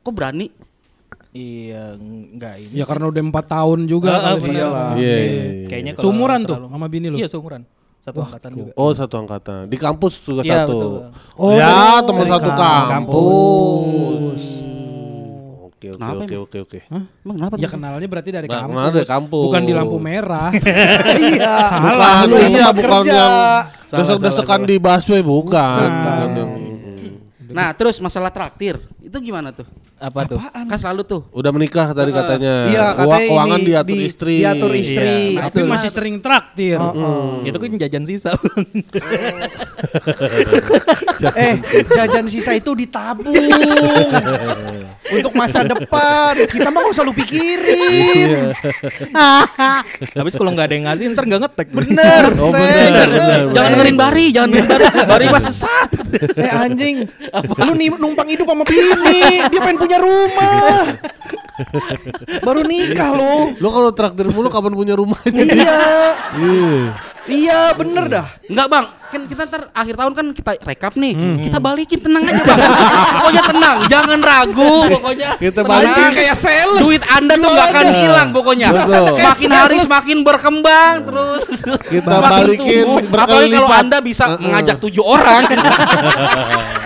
kok 0.00 0.14
berani 0.14 0.48
Iya, 1.36 2.00
enggak 2.00 2.64
ini. 2.64 2.80
Ya 2.80 2.88
karena 2.88 3.12
udah 3.12 3.20
4 3.20 3.28
tahun 3.44 3.78
juga 3.84 4.24
kali 4.24 4.40
benar. 4.40 4.56
iyalah. 4.56 4.90
Iya, 4.96 5.16
iya, 5.20 5.28
iya. 5.28 5.66
Kayaknya 5.68 5.92
kalau 5.92 6.04
Seumuran 6.08 6.40
tuh 6.48 6.56
sama 6.64 6.86
bini 6.88 7.06
lu. 7.12 7.16
Iya, 7.20 7.28
seumuran. 7.28 7.60
Satu 8.06 8.22
angkatan 8.22 8.50
juga. 8.52 8.70
Oh 8.74 8.90
satu 8.92 9.14
angkatan 9.18 9.60
di 9.66 9.74
kampus 9.76 10.14
juga 10.20 10.40
Iya, 10.40 10.62
satu. 10.62 10.70
betul. 10.72 10.92
Oh, 11.34 11.50
ya 11.52 11.98
teman 12.00 12.22
satu 12.24 12.50
kampus. 12.52 12.88
kampus. 12.88 14.42
Oke 15.66 15.86
oke 15.88 15.98
Kenapa 15.98 16.22
oke 16.22 16.36
oke 16.38 16.58
oke. 16.62 16.78
emang 17.20 17.36
kenapa 17.36 17.54
Ya 17.56 17.68
kenalnya 17.68 18.06
berarti 18.06 18.30
dari 18.30 18.46
Nah, 18.46 18.54
kampus. 18.56 18.70
kenalnya 18.72 18.92
dari 18.94 19.08
kampus. 19.08 19.44
Bukan 19.44 19.62
di 19.62 19.72
lampu 19.74 19.96
merah. 19.98 20.50
Iya. 21.26 21.54
Salah, 21.66 22.16
Bukan, 22.22 22.40
iya 22.46 22.64
tempat 22.64 22.74
bukan 22.76 22.90
kerja. 23.02 23.12
yang 23.12 23.34
desek-desekan 23.92 24.46
salah, 24.56 24.68
di 24.68 24.76
busway 24.78 25.20
bukan. 25.20 25.78
Bukan. 25.82 25.90
Bukan 25.90 26.30
yang 26.32 26.50
nah 27.46 27.72
terus 27.72 27.96
masalah 27.98 28.28
traktir 28.28 28.76
itu 29.06 29.18
gimana 29.22 29.48
tuh 29.50 29.62
Apa 29.96 30.26
tuh? 30.26 30.36
kan 30.36 30.76
selalu 30.76 31.02
tuh 31.02 31.22
udah 31.30 31.48
menikah 31.48 31.88
tadi 31.90 32.10
katanya. 32.10 32.68
Iya, 32.68 32.84
Uang- 32.84 32.96
katanya 32.98 33.26
Keuangan 33.26 33.56
ini 33.56 33.66
diatur 33.66 33.86
di- 33.88 34.04
istri. 34.04 34.34
diatur 34.36 34.72
istri. 34.74 35.16
Iya. 35.32 35.40
Tapi 35.46 35.60
masih 35.64 35.88
sering 35.88 36.16
traktir. 36.18 36.76
Itu 37.42 37.56
kan 37.56 37.70
jajan 37.78 38.04
sisa. 38.04 38.30
Eh, 41.16 41.56
jajan 41.88 42.28
sisa 42.28 42.52
itu 42.52 42.76
ditabung 42.76 43.24
untuk 45.16 45.32
masa 45.32 45.64
depan. 45.64 46.36
Kita 46.44 46.68
mah 46.68 46.80
gak 46.82 46.92
usah 46.92 47.02
lu 47.02 47.12
pikirin. 47.14 48.52
Habis 50.18 50.34
kalau 50.34 50.52
nggak 50.52 50.66
ada 50.66 50.74
yang 50.74 50.86
ngasih 50.86 51.04
ntar 51.10 51.24
nggak 51.24 51.40
ngetek. 51.42 51.68
Bener. 51.72 52.24
Oh 52.36 52.52
benar. 52.52 53.08
jangan 53.48 53.70
dengerin 53.72 53.96
Bari 53.96 54.24
jangan 54.28 54.48
dengerin 54.50 54.68
Bari 54.68 54.84
Bari 55.06 55.24
mah 55.28 55.42
sesat 55.42 55.88
Eh 56.36 56.50
anjing, 56.50 57.08
lu 57.56 57.72
nih 57.74 57.88
numpang 57.92 58.28
hidup 58.28 58.44
sama 58.46 58.64
bini, 58.96 59.20
dia 59.46 59.60
pengen 59.60 59.76
punya 59.76 59.98
rumah. 60.00 60.80
Baru 62.40 62.60
nikah 62.62 63.10
lo. 63.12 63.52
Lo 63.56 63.68
kalau 63.70 63.90
traktir 63.90 64.28
mulu 64.28 64.48
kapan 64.48 64.72
punya 64.72 64.94
rumahnya? 64.94 65.42
Iya. 65.56 65.80
Iya. 66.36 66.72
Iya, 67.26 67.74
bener 67.74 68.06
dah. 68.06 68.26
Enggak 68.46 68.66
bang, 68.70 68.86
kan 69.10 69.22
kita 69.26 69.42
ntar 69.50 69.62
akhir 69.74 69.98
tahun 69.98 70.12
kan 70.14 70.26
kita 70.30 70.62
rekap 70.62 70.94
nih, 70.94 71.10
kita 71.42 71.58
balikin 71.58 71.98
tenang 71.98 72.22
aja 72.22 72.38
bang. 72.38 72.58
pokoknya 73.18 73.42
tenang, 73.50 73.76
jangan 73.90 74.20
ragu 74.22 74.74
pokoknya. 74.94 75.28
Kita 75.34 75.66
Tenang. 75.66 75.74
balikin. 75.74 76.10
kayak 76.14 76.36
sales. 76.38 76.78
Duit 76.78 77.02
anda 77.02 77.34
tuh 77.34 77.50
nggak 77.50 77.68
akan 77.74 77.86
hilang 77.98 78.28
pokoknya. 78.30 78.68
Betul. 78.70 79.04
Semakin 79.18 79.50
hari 79.50 79.76
semakin 79.82 80.18
berkembang 80.22 80.94
terus. 81.02 81.42
Kita 81.90 82.14
semakin 82.14 82.30
balikin 82.30 82.84
Apalagi 83.10 83.50
kalau 83.58 83.70
anda 83.74 83.98
bisa 83.98 84.24
Uh-uh. 84.30 84.38
mengajak 84.46 84.76
tujuh 84.78 85.02
orang. 85.02 85.42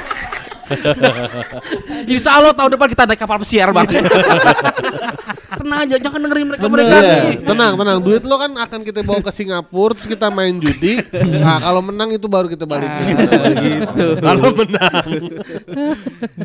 Insya 2.13 2.31
Allah 2.37 2.53
tahun 2.53 2.75
depan 2.75 2.89
kita 2.91 3.03
naik 3.07 3.21
kapal 3.21 3.39
pesiar 3.41 3.71
bang. 3.71 3.87
Tenang 5.61 5.85
aja, 5.85 5.97
jangan 6.01 6.25
dengerin 6.25 6.47
mereka 6.49 6.67
mereka. 6.73 6.97
Iya, 6.97 7.45
tenang, 7.45 7.77
tenang. 7.77 7.99
Duit 8.01 8.25
lo 8.25 8.41
kan 8.41 8.49
akan 8.49 8.81
kita 8.81 9.05
bawa 9.05 9.21
ke 9.21 9.29
Singapura, 9.29 9.93
terus 9.93 10.09
kita 10.09 10.33
main 10.33 10.57
judi. 10.57 10.97
Nah, 11.41 11.61
kalau 11.61 11.85
menang 11.85 12.09
itu 12.13 12.25
baru 12.25 12.49
kita 12.49 12.65
balikin. 12.65 13.17
gitu. 13.61 14.07
Kalau 14.21 14.57
menang. 14.57 15.05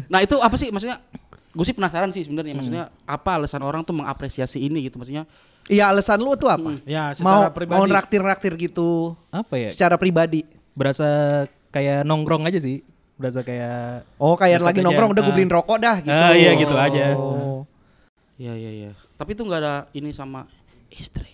Nah 0.07 0.19
itu 0.19 0.35
apa 0.39 0.55
sih 0.55 0.67
maksudnya? 0.67 0.99
gue 1.55 1.63
sih 1.63 1.71
penasaran 1.71 2.11
sih 2.11 2.27
sebenarnya 2.27 2.51
maksudnya 2.51 2.91
apa 3.07 3.39
alasan 3.39 3.63
orang 3.63 3.79
tuh 3.79 3.95
mengapresiasi 3.95 4.59
ini 4.59 4.91
gitu 4.91 4.99
maksudnya 4.99 5.23
Iya 5.65 5.89
alasan 5.89 6.19
lu 6.19 6.35
tuh 6.35 6.45
apa? 6.45 6.77
Ya, 6.85 7.15
mau 7.23 7.41
secara 7.41 7.49
pribadi. 7.49 7.79
mau 7.79 7.85
naktir-naktir 7.87 8.53
gitu 8.53 9.15
Apa 9.33 9.55
ya? 9.57 9.69
secara 9.73 9.95
pribadi. 9.97 10.45
Berasa 10.77 11.07
kayak 11.73 12.05
nongkrong 12.05 12.45
aja 12.45 12.61
sih. 12.61 12.85
Berasa 13.15 13.41
kayak 13.41 14.03
Oh 14.17 14.35
kayak 14.35 14.59
lagi 14.59 14.79
aja. 14.79 14.85
nongkrong 14.85 15.11
udah 15.11 15.21
gue 15.21 15.31
Ah. 15.31 15.35
beliin 15.35 15.47
rokok 15.49 15.77
dah 15.79 15.95
gitu. 15.99 16.11
Ah, 16.11 16.35
iya, 16.35 16.51
gitu 16.53 16.75
aja. 16.75 17.15
Oh. 17.15 17.63
Iya 18.35 18.53
iya 18.53 18.71
iya. 18.73 18.91
Tapi 19.15 19.31
itu 19.31 19.41
nggak 19.41 19.59
ada 19.59 19.75
ini 19.91 20.11
sama 20.11 20.43
istri. 20.89 21.31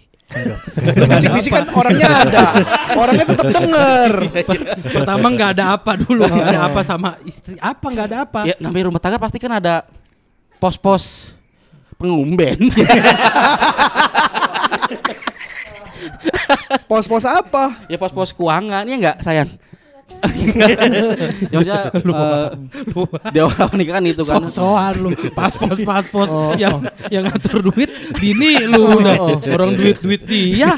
Bisik-bisik 0.95 1.51
kan 1.51 1.67
orangnya 1.71 2.07
ada. 2.23 2.43
Orangnya 2.93 3.25
tetap 3.27 3.49
denger. 3.49 4.11
Pertama 4.95 5.25
nggak 5.27 5.49
ada 5.57 5.65
apa 5.73 5.91
dulu, 5.97 6.23
nggak 6.23 6.47
ada 6.47 6.61
apa 6.69 6.81
sama 6.81 7.19
istri. 7.25 7.57
Apa 7.57 7.83
nggak 7.83 8.07
ada 8.07 8.17
apa? 8.23 8.39
Ya 8.45 8.55
namanya 8.57 8.87
rumah 8.87 9.01
tangga 9.01 9.19
pasti 9.19 9.41
kan 9.41 9.51
ada 9.51 9.83
pos-pos 10.55 11.35
pengumben. 11.97 12.69
Pos-pos 16.87 17.23
apa? 17.23 17.75
ya 17.87 17.95
pos-pos 17.95 18.31
keuangan 18.31 18.83
ya 18.83 18.95
enggak 18.95 19.17
sayang. 19.19 19.49
Ya 20.21 21.57
maksudnya 21.57 21.81
eh, 21.91 22.47
di 23.33 23.37
awal 23.41 23.65
pernikahan 23.69 24.03
itu 24.05 24.21
kan. 24.23 24.45
Sok-sokan 24.45 24.93
lu, 25.01 25.09
pas-pos 25.33 25.79
pas-pos 25.81 26.29
Oh. 26.31 26.53
yang 26.55 26.79
yang 27.11 27.27
ngatur 27.27 27.59
duit 27.73 27.89
bini 28.15 28.61
lu 28.69 29.01
udah 29.01 29.41
orang 29.51 29.75
duit-duit 29.75 30.21
dia. 30.23 30.77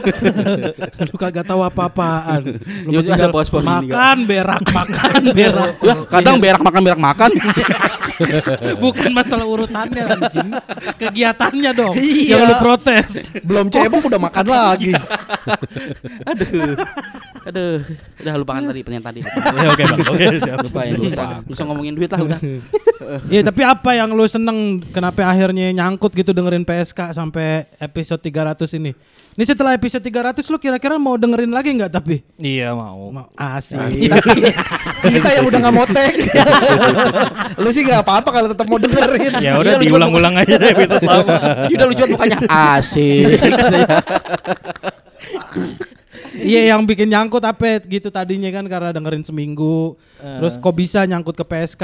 lu 1.12 1.16
kagak 1.20 1.46
tahu 1.46 1.62
apa-apaan. 1.62 2.58
Lu 2.88 2.92
Ya, 2.94 3.00
tinggal 3.04 3.30
ada 3.30 3.36
pos-pos 3.36 3.62
ini, 3.62 3.70
makan 3.70 4.18
berak, 4.26 4.64
makan 4.72 5.22
berak. 5.36 5.74
Ya, 5.84 5.96
kadang 6.08 6.36
berak 6.40 6.62
makan 6.64 6.82
berak 6.82 7.02
makan. 7.02 7.30
Bukan 8.80 9.10
masalah 9.12 9.46
urutannya 9.46 10.04
anjing. 10.06 10.50
Kegiatannya 10.98 11.72
dong. 11.74 11.96
Iya. 11.98 12.38
Yang 12.38 12.44
lu 12.46 12.56
protes. 12.62 13.10
Belum 13.42 13.68
cebok 13.68 14.08
udah 14.08 14.22
makan 14.22 14.46
lagi. 14.48 14.92
Aduh. 16.30 16.78
Aduh. 17.50 17.78
Udah 18.24 18.34
lupakan 18.40 18.64
tadi 18.72 18.80
pertanyaan 18.86 19.06
tadi. 19.12 19.22
Ya 19.34 19.68
oke 19.74 19.84
Bang. 19.84 20.00
Oke, 20.14 20.26
siap. 20.42 20.58
Lupain 20.62 20.92
lu. 20.94 21.10
Nggak 21.10 21.54
usah 21.54 21.66
ngomongin 21.66 21.94
duit 21.98 22.10
lah 22.12 22.22
udah. 22.22 22.40
Iya 23.28 23.44
tapi 23.44 23.68
apa 23.68 24.00
yang 24.00 24.16
lu 24.16 24.24
seneng 24.32 24.80
kenapa 24.96 25.28
akhirnya 25.28 25.76
nyangkut 25.76 26.16
gitu 26.16 26.32
dengerin 26.32 26.64
PSK 26.64 27.12
sampai 27.12 27.68
episode 27.76 28.24
300 28.24 28.80
ini? 28.80 28.96
Ini 29.36 29.44
setelah 29.44 29.76
episode 29.76 30.00
300 30.00 30.40
lu 30.48 30.56
kira-kira 30.56 30.96
mau 30.96 31.20
dengerin 31.20 31.52
lagi 31.52 31.76
nggak 31.76 31.92
tapi? 31.92 32.24
Iya 32.40 32.72
mau. 32.72 33.12
Mau 33.12 33.28
asik. 33.36 34.08
Kita, 34.08 34.24
kita 35.20 35.30
yang 35.36 35.46
udah 35.52 35.60
nggak 35.68 35.76
mau 35.76 35.84
tag. 35.84 36.16
Lu 37.60 37.76
sih 37.76 37.84
nggak 37.84 38.08
apa-apa 38.08 38.30
kalau 38.32 38.48
tetap 38.56 38.72
mau 38.72 38.80
dengerin. 38.80 39.44
Ya 39.44 39.60
udah 39.60 39.76
Iya, 39.76 39.82
lu 39.82 39.84
diulang-ulang 39.84 40.40
aja 40.40 40.56
deh 40.56 40.70
episode 40.72 41.04
lama. 41.04 41.36
Ya 41.68 41.76
udah 41.76 41.88
lucu 41.92 42.02
banget 42.08 42.14
mukanya 42.16 42.38
asik. 42.48 43.36
Iya 46.34 46.74
yang 46.74 46.82
bikin 46.90 47.14
nyangkut 47.14 47.46
apa 47.46 47.84
gitu 47.86 48.10
tadinya 48.10 48.50
kan 48.50 48.66
karena 48.66 48.90
dengerin 48.90 49.22
seminggu. 49.22 49.94
Terus 50.18 50.58
kok 50.58 50.74
bisa 50.74 51.06
nyangkut 51.06 51.38
ke 51.38 51.46
PSK? 51.46 51.84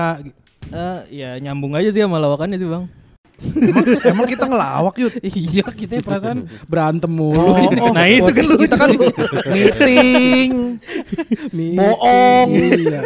Eh, 0.70 1.00
ya 1.24 1.38
nyambung 1.42 1.74
aja 1.78 1.90
sih 1.90 2.02
sama 2.02 2.18
lawakannya 2.22 2.58
sih 2.58 2.70
bang. 2.70 2.86
Emang 4.04 4.26
kita 4.26 4.46
ngelawak 4.46 4.96
yuk. 4.98 5.12
iya 5.46 5.66
kita 5.66 6.00
perasaan 6.00 6.44
berantem 6.66 7.08
mulu. 7.08 7.56
Oh, 7.80 7.92
Nah, 7.92 8.06
itu 8.06 8.28
kan 8.28 8.44
lucu. 8.44 8.62
Kita 8.62 8.76
kan 8.78 8.90
meeting, 9.48 10.50
bohong. 11.76 12.48
Iya. 12.50 12.76
Iya, 12.76 13.02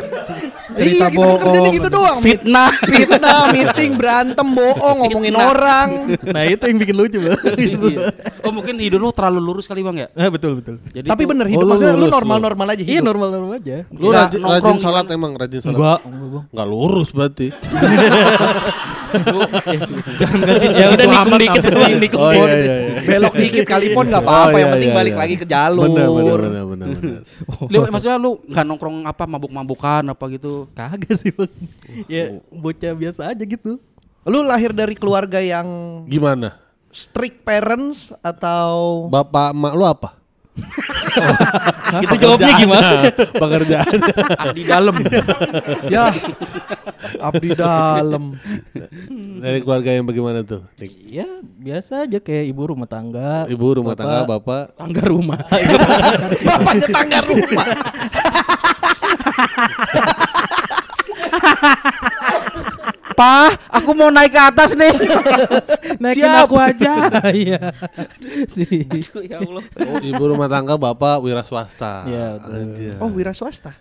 Cerita 0.74 1.06
kita 1.06 1.06
kan 1.06 1.14
bohong. 1.14 1.66
gitu 1.72 1.88
doang. 1.88 2.18
Fitnah. 2.20 2.70
Fitnah, 2.82 3.42
meeting, 3.50 3.92
berantem, 3.94 4.48
bohong, 4.48 4.98
ngomongin 5.02 5.36
orang. 5.36 5.90
Nah 6.24 6.44
itu 6.44 6.64
yang 6.64 6.78
bikin 6.78 6.96
lucu 6.96 7.18
bang. 7.20 7.40
Iya. 7.54 8.10
oh 8.42 8.52
mungkin 8.52 8.76
hidup 8.78 9.00
lu 9.00 9.10
terlalu 9.12 9.40
lurus 9.40 9.66
kali 9.66 9.82
bang 9.82 10.04
ya. 10.04 10.08
Eh, 10.14 10.30
betul 10.30 10.58
betul. 10.58 10.82
Jadi 10.90 11.06
Tapi 11.06 11.24
bener 11.24 11.46
Oh, 11.46 11.52
hidup 11.52 11.62
lu 11.62 11.70
maksudnya 11.70 11.94
lu 11.94 12.00
lulus, 12.00 12.10
lu. 12.10 12.16
normal-normal 12.16 12.68
aja 12.70 12.82
Iya 12.82 12.90
hidup. 12.96 13.06
normal-normal 13.06 13.52
aja. 13.56 13.78
Lu 13.92 14.08
rajin, 14.10 14.42
rajin 14.42 14.78
salat 14.78 15.06
emang 15.10 15.32
rajin 15.34 15.60
salat. 15.60 15.74
Enggak. 15.74 16.00
Enggak 16.50 16.68
lurus 16.68 17.10
berarti. 17.12 17.48
Jangan 20.20 20.40
kasih 20.44 20.68
Ya 20.74 20.86
udah 20.94 21.06
nikung 21.06 21.38
dikit, 21.38 21.62
nikung 22.02 22.22
Oh 22.22 22.32
iya 22.34 22.44
iya. 22.46 22.56
iya. 22.58 23.02
Belok 23.14 23.34
dikit 23.38 23.66
kali 23.68 23.88
pun 23.94 24.06
nggak 24.10 24.24
Oh, 24.24 24.30
apa-apa, 24.30 24.58
yang 24.58 24.70
iya, 24.70 24.74
penting 24.78 24.92
iya, 24.92 24.98
balik 24.98 25.14
iya. 25.14 25.22
lagi 25.22 25.36
ke 25.38 25.46
jalur. 25.46 25.84
Benar 25.86 26.08
benar 26.10 26.38
benar 26.40 26.64
benar. 26.66 26.88
benar. 26.98 27.22
Lu, 27.72 27.78
maksudnya 27.92 28.18
lu 28.18 28.32
nggak 28.48 28.66
nongkrong 28.66 28.98
apa 29.06 29.24
mabuk-mabukan 29.28 30.04
apa 30.08 30.24
gitu? 30.32 30.66
Kagak 30.74 31.14
sih 31.20 31.30
bang. 31.30 31.52
Ya 32.08 32.24
bocah 32.50 32.94
biasa 32.96 33.22
aja 33.30 33.44
gitu. 33.44 33.78
Lu 34.24 34.40
lahir 34.42 34.72
dari 34.72 34.96
keluarga 34.96 35.44
yang 35.44 35.68
Gimana? 36.08 36.56
strict 36.90 37.44
parents 37.44 38.14
atau 38.22 39.06
Bapak 39.12 39.52
emak 39.52 39.74
lu 39.76 39.84
apa? 39.84 40.23
Itu 42.06 42.16
jawabnya 42.22 42.54
gimana? 42.62 42.90
Pekerjaan. 43.42 43.98
Di 44.54 44.64
dalam. 44.66 44.96
ya 45.90 46.14
abdi 47.18 47.50
dalam. 47.58 48.38
Dari 49.42 49.60
keluarga 49.66 49.90
yang 49.94 50.06
bagaimana 50.06 50.46
tuh? 50.46 50.62
Ya 51.10 51.28
biasa 51.42 52.06
aja 52.06 52.22
kayak 52.22 52.54
ibu 52.54 52.62
rumah 52.70 52.86
tangga. 52.86 53.50
Ibu 53.50 53.82
rumah 53.82 53.98
tangga, 53.98 54.30
bapak. 54.30 54.78
tangga 54.78 55.04
rumah. 55.10 55.40
Bapaknya 56.48 56.88
tangga 56.94 57.20
rumah. 57.26 57.68
Pa, 63.14 63.54
aku 63.70 63.94
mau 63.94 64.10
naik 64.10 64.34
ke 64.34 64.42
atas 64.42 64.74
nih. 64.74 64.92
Naikin 66.04 66.26
Siap. 66.26 66.46
aku 66.46 66.56
aja. 66.58 66.94
Iya. 67.34 67.60
Si- 68.50 68.86
ya 69.26 69.38
Allah. 69.40 69.64
Oh, 69.64 69.98
ibu 70.00 70.24
rumah 70.28 70.46
tangga, 70.46 70.76
bapak 70.76 71.22
wira 71.22 71.42
swasta. 71.42 72.04
Iya. 72.06 73.00
Oh 73.00 73.10
wira 73.10 73.32
swasta. 73.32 73.74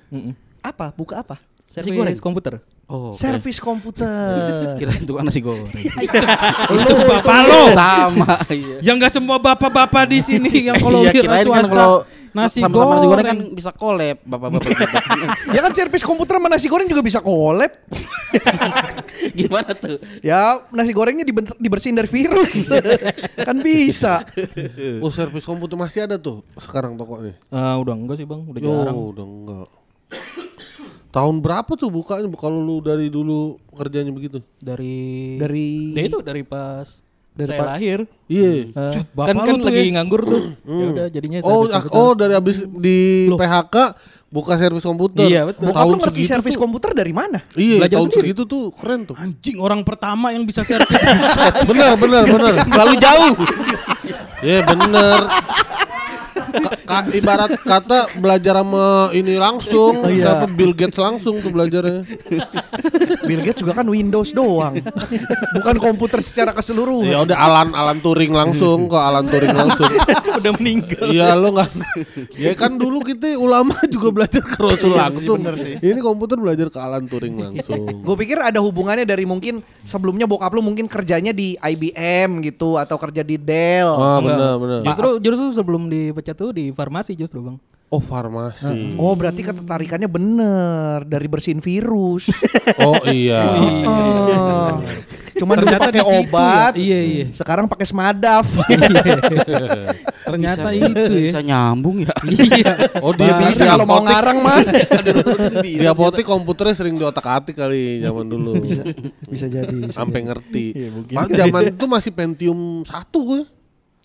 Apa? 0.63 0.93
Buka 0.93 1.21
apa? 1.21 1.37
Servis 1.67 1.97
goreng. 1.97 2.17
komputer. 2.21 2.55
Oh, 2.85 3.17
Servis 3.17 3.57
komputer. 3.57 4.77
kirain 4.81 5.09
tukang 5.09 5.25
nasi 5.25 5.41
goreng. 5.41 5.73
itu 5.73 6.95
bapak 7.09 7.39
lo. 7.49 7.73
Sama, 7.73 8.37
iya. 8.53 8.77
Yang 8.85 8.97
nggak 9.01 9.13
semua 9.13 9.37
bapak-bapak 9.41 10.05
di 10.07 10.21
sini 10.21 10.69
yang 10.69 10.77
kalau 10.77 11.01
Iya, 11.01 11.17
wira 11.17 11.25
kan 11.25 11.45
swasta 11.49 11.73
kalau 11.73 11.97
nasi 12.33 12.65
sama-sama 12.65 12.97
nasi 12.97 13.07
goreng 13.07 13.25
goreng. 13.25 13.27
kan 13.29 13.39
bisa 13.53 13.71
collab 13.77 14.17
bapak-bapak 14.25 14.73
ya 15.57 15.61
kan 15.61 15.73
servis 15.77 16.03
komputer 16.05 16.41
sama 16.41 16.49
nasi 16.49 16.67
goreng 16.69 16.89
juga 16.89 17.05
bisa 17.05 17.21
collab. 17.21 17.73
Gimana 19.39 19.71
tuh? 19.77 20.01
Ya 20.25 20.65
nasi 20.73 20.97
gorengnya 20.97 21.29
dibersihin 21.61 21.97
dari 21.97 22.09
virus. 22.09 22.73
kan 23.49 23.57
bisa. 23.61 24.25
Oh, 25.05 25.13
servis 25.13 25.45
komputer 25.45 25.77
masih 25.77 26.09
ada 26.09 26.17
tuh 26.17 26.41
sekarang 26.57 26.97
tokonya. 26.97 27.37
Ah, 27.53 27.77
udah 27.77 27.93
enggak 27.93 28.17
sih 28.21 28.27
bang, 28.27 28.41
udah 28.49 28.61
jarang. 28.61 28.97
udah 28.97 29.27
enggak. 29.29 29.69
Tahun 31.13 31.37
berapa 31.45 31.77
tuh 31.77 31.93
bukanya 31.93 32.25
kalau 32.41 32.65
lu 32.65 32.81
dari 32.81 33.13
dulu 33.13 33.61
kerjanya 33.77 34.09
begitu? 34.09 34.41
Dari 34.57 35.37
Dari 35.37 35.93
Ya 35.93 36.03
itu 36.09 36.25
dari 36.25 36.41
pas 36.41 37.05
Dari 37.33 37.49
saya 37.49 37.65
lahir. 37.65 37.99
Iya. 38.27 38.53
Bapak 39.11 39.25
kan 39.25 39.35
lu 39.35 39.45
kan 39.47 39.59
lagi 39.65 39.81
ya? 39.81 39.93
nganggur 39.97 40.21
tuh. 40.23 40.41
Ya 40.63 40.85
udah 40.87 41.07
jadinya 41.09 41.39
Oh, 41.41 41.65
komputer. 41.65 41.89
oh 41.91 42.11
dari 42.13 42.35
abis 42.35 42.57
di 42.69 42.99
PHK 43.27 43.77
buka 44.29 44.53
servis 44.57 44.81
komputer. 44.83 45.25
Iya, 45.25 45.41
betul. 45.45 45.69
Bokap 45.69 45.85
lu 45.87 45.97
ngerti 45.99 46.13
segitu 46.19 46.31
servis 46.31 46.57
komputer 46.57 46.91
dari 46.93 47.13
mana? 47.13 47.41
Iya, 47.53 47.85
Belajar 47.85 47.97
tahun 47.97 48.09
sendiri. 48.09 48.25
segitu 48.29 48.43
tuh 48.45 48.65
keren 48.73 49.01
tuh. 49.05 49.17
Anjing 49.17 49.57
orang 49.57 49.81
pertama 49.81 50.29
yang 50.31 50.45
bisa 50.45 50.61
servis. 50.63 51.01
bener, 51.69 51.97
bener, 51.97 52.23
bener. 52.27 52.53
Terlalu 52.65 52.95
jauh. 52.99 53.33
Iya 54.41 54.59
bener. 54.67 55.21
Ka- 56.43 56.77
ka- 56.85 57.09
ibarat 57.13 57.51
kata 57.63 57.99
belajar 58.19 58.61
sama 58.61 59.11
ini 59.15 59.35
langsung, 59.39 60.03
iya. 60.09 60.39
siapa 60.39 60.47
Bill 60.51 60.73
Gates 60.75 60.99
langsung 60.99 61.39
tuh 61.39 61.51
belajarnya. 61.51 62.03
Bill 63.23 63.41
Gates 63.43 63.63
juga 63.63 63.79
kan 63.79 63.87
Windows 63.87 64.35
doang. 64.35 64.81
Bukan 65.61 65.77
komputer 65.79 66.19
secara 66.21 66.51
keseluruhan. 66.51 67.07
Ya 67.07 67.23
udah 67.23 67.37
Alan 67.39 67.71
Alan 67.73 67.99
Turing 68.03 68.33
langsung 68.35 68.91
ke 68.91 68.99
Alan 68.99 69.27
Turing 69.29 69.55
langsung. 69.55 69.91
udah 70.43 70.53
meninggal. 70.59 71.07
Iya 71.07 71.39
lo 71.39 71.55
nggak. 71.55 71.71
Ya 72.35 72.53
kan 72.59 72.75
dulu 72.75 73.05
kita 73.07 73.39
ulama 73.39 73.77
juga 73.87 74.11
belajar 74.11 74.43
ke 74.43 74.59
Rasul 74.59 74.93
langsung. 74.99 75.39
Ini 75.79 76.01
komputer 76.03 76.37
belajar 76.41 76.69
ke 76.69 76.79
Alan 76.81 77.07
Turing 77.07 77.37
langsung. 77.39 77.83
Gue 78.07 78.17
pikir 78.19 78.43
ada 78.43 78.59
hubungannya 78.59 79.07
dari 79.07 79.23
mungkin 79.23 79.63
sebelumnya 79.87 80.27
bokap 80.27 80.51
lu 80.53 80.63
mungkin 80.65 80.91
kerjanya 80.91 81.31
di 81.31 81.55
IBM 81.55 82.43
gitu 82.43 82.75
atau 82.77 82.99
kerja 82.99 83.23
di 83.23 83.39
Dell. 83.39 83.87
Ah 83.95 84.19
Enggak. 84.19 84.25
benar 84.27 84.55
benar. 84.59 84.81
Justru 84.83 85.09
justru 85.23 85.47
sebelum 85.55 85.87
dipecat 85.87 86.35
tuh 86.35 86.51
di 86.51 86.72
farmasi 86.75 87.15
justru 87.15 87.41
bang. 87.41 87.57
Oh 87.93 88.01
farmasi. 88.01 88.97
Oh 88.97 89.13
berarti 89.13 89.45
ketertarikannya 89.45 90.09
bener 90.09 91.05
dari 91.05 91.29
bersihin 91.29 91.61
virus. 91.61 92.33
Oh 92.81 93.05
iya. 93.05 93.43
Oh. 93.85 94.81
Cuman 95.43 95.59
dulu 95.59 95.69
Ternyata 95.69 95.91
pakai 95.91 96.03
situ 96.07 96.19
obat. 96.25 96.73
ya. 96.73 96.81
Iya, 96.81 97.01
iya. 97.03 97.25
Sekarang 97.35 97.67
pakai 97.67 97.85
semadaf. 97.85 98.47
Ternyata 100.23 100.69
Bisa- 100.71 100.89
itu 100.89 101.03
ya. 101.13 101.31
Bisa 101.35 101.41
nyambung 101.43 101.97
ya. 102.07 102.15
Iya. 102.25 102.73
Oh 103.03 103.13
dia 103.13 103.35
Bisa 103.43 103.49
bisa 103.51 103.65
kalau 103.75 103.85
mau 103.85 104.01
ngarang 104.01 104.39
mah. 104.39 104.63
Di 105.61 105.85
apotek 105.85 106.25
komputernya 106.25 106.79
sering 106.79 106.95
diotak-atik 106.97 107.59
kali 107.59 108.01
zaman 108.01 108.27
dulu. 108.31 108.63
Bisa 109.29 109.51
jadi. 109.51 109.91
Sampai 109.91 110.25
ngerti. 110.25 110.79
Pas 111.11 111.29
zaman 111.29 111.75
itu 111.75 111.85
masih 111.91 112.11
Pentium 112.15 112.87
1 112.87 112.89
ya. 112.89 113.45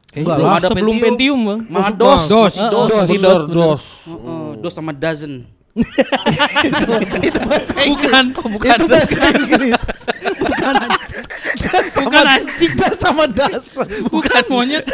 Kayaknya 0.08 0.36
Belum 0.40 0.48
ada 0.48 0.68
sebelum 0.72 0.96
Pentium. 0.96 1.08
Pentium, 1.12 1.40
Bang. 1.44 1.60
Malah 1.68 1.92
dos. 1.92 2.22
Dos. 2.32 2.54
Dos. 2.56 2.88
dos. 2.88 3.08
Dos, 3.20 3.42
dos. 3.52 3.84
Heeh, 4.08 4.48
dos 4.64 4.74
sama 4.74 4.92
dozen. 4.96 5.34
itu 7.28 7.40
bahasa 7.46 7.78
Bukan, 7.86 8.26
bukan. 8.34 8.78
Itu 8.82 8.86
bahasa 8.90 9.20
Inggris. 9.30 9.78
Bukan 12.02 12.26
anjing. 12.26 12.74
Das 12.82 12.98
sama 12.98 13.26
das. 13.30 13.78
Bukan 14.10 14.44
monyet. 14.50 14.90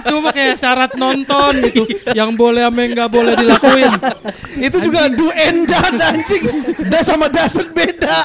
Itu 0.00 0.16
kayak 0.32 0.56
syarat 0.56 0.96
nonton 0.96 1.60
gitu. 1.68 1.84
Yang 2.16 2.30
boleh 2.40 2.64
sama 2.64 2.78
yang 2.80 2.90
nggak 2.96 3.10
boleh 3.12 3.32
dilakuin. 3.36 3.92
itu 4.56 4.76
juga 4.80 5.12
do 5.12 5.28
and 5.28 5.68
done 5.68 5.98
anjing. 6.00 6.44
Das 6.88 7.04
sama 7.04 7.28
dasen 7.28 7.68
beda. 7.76 8.24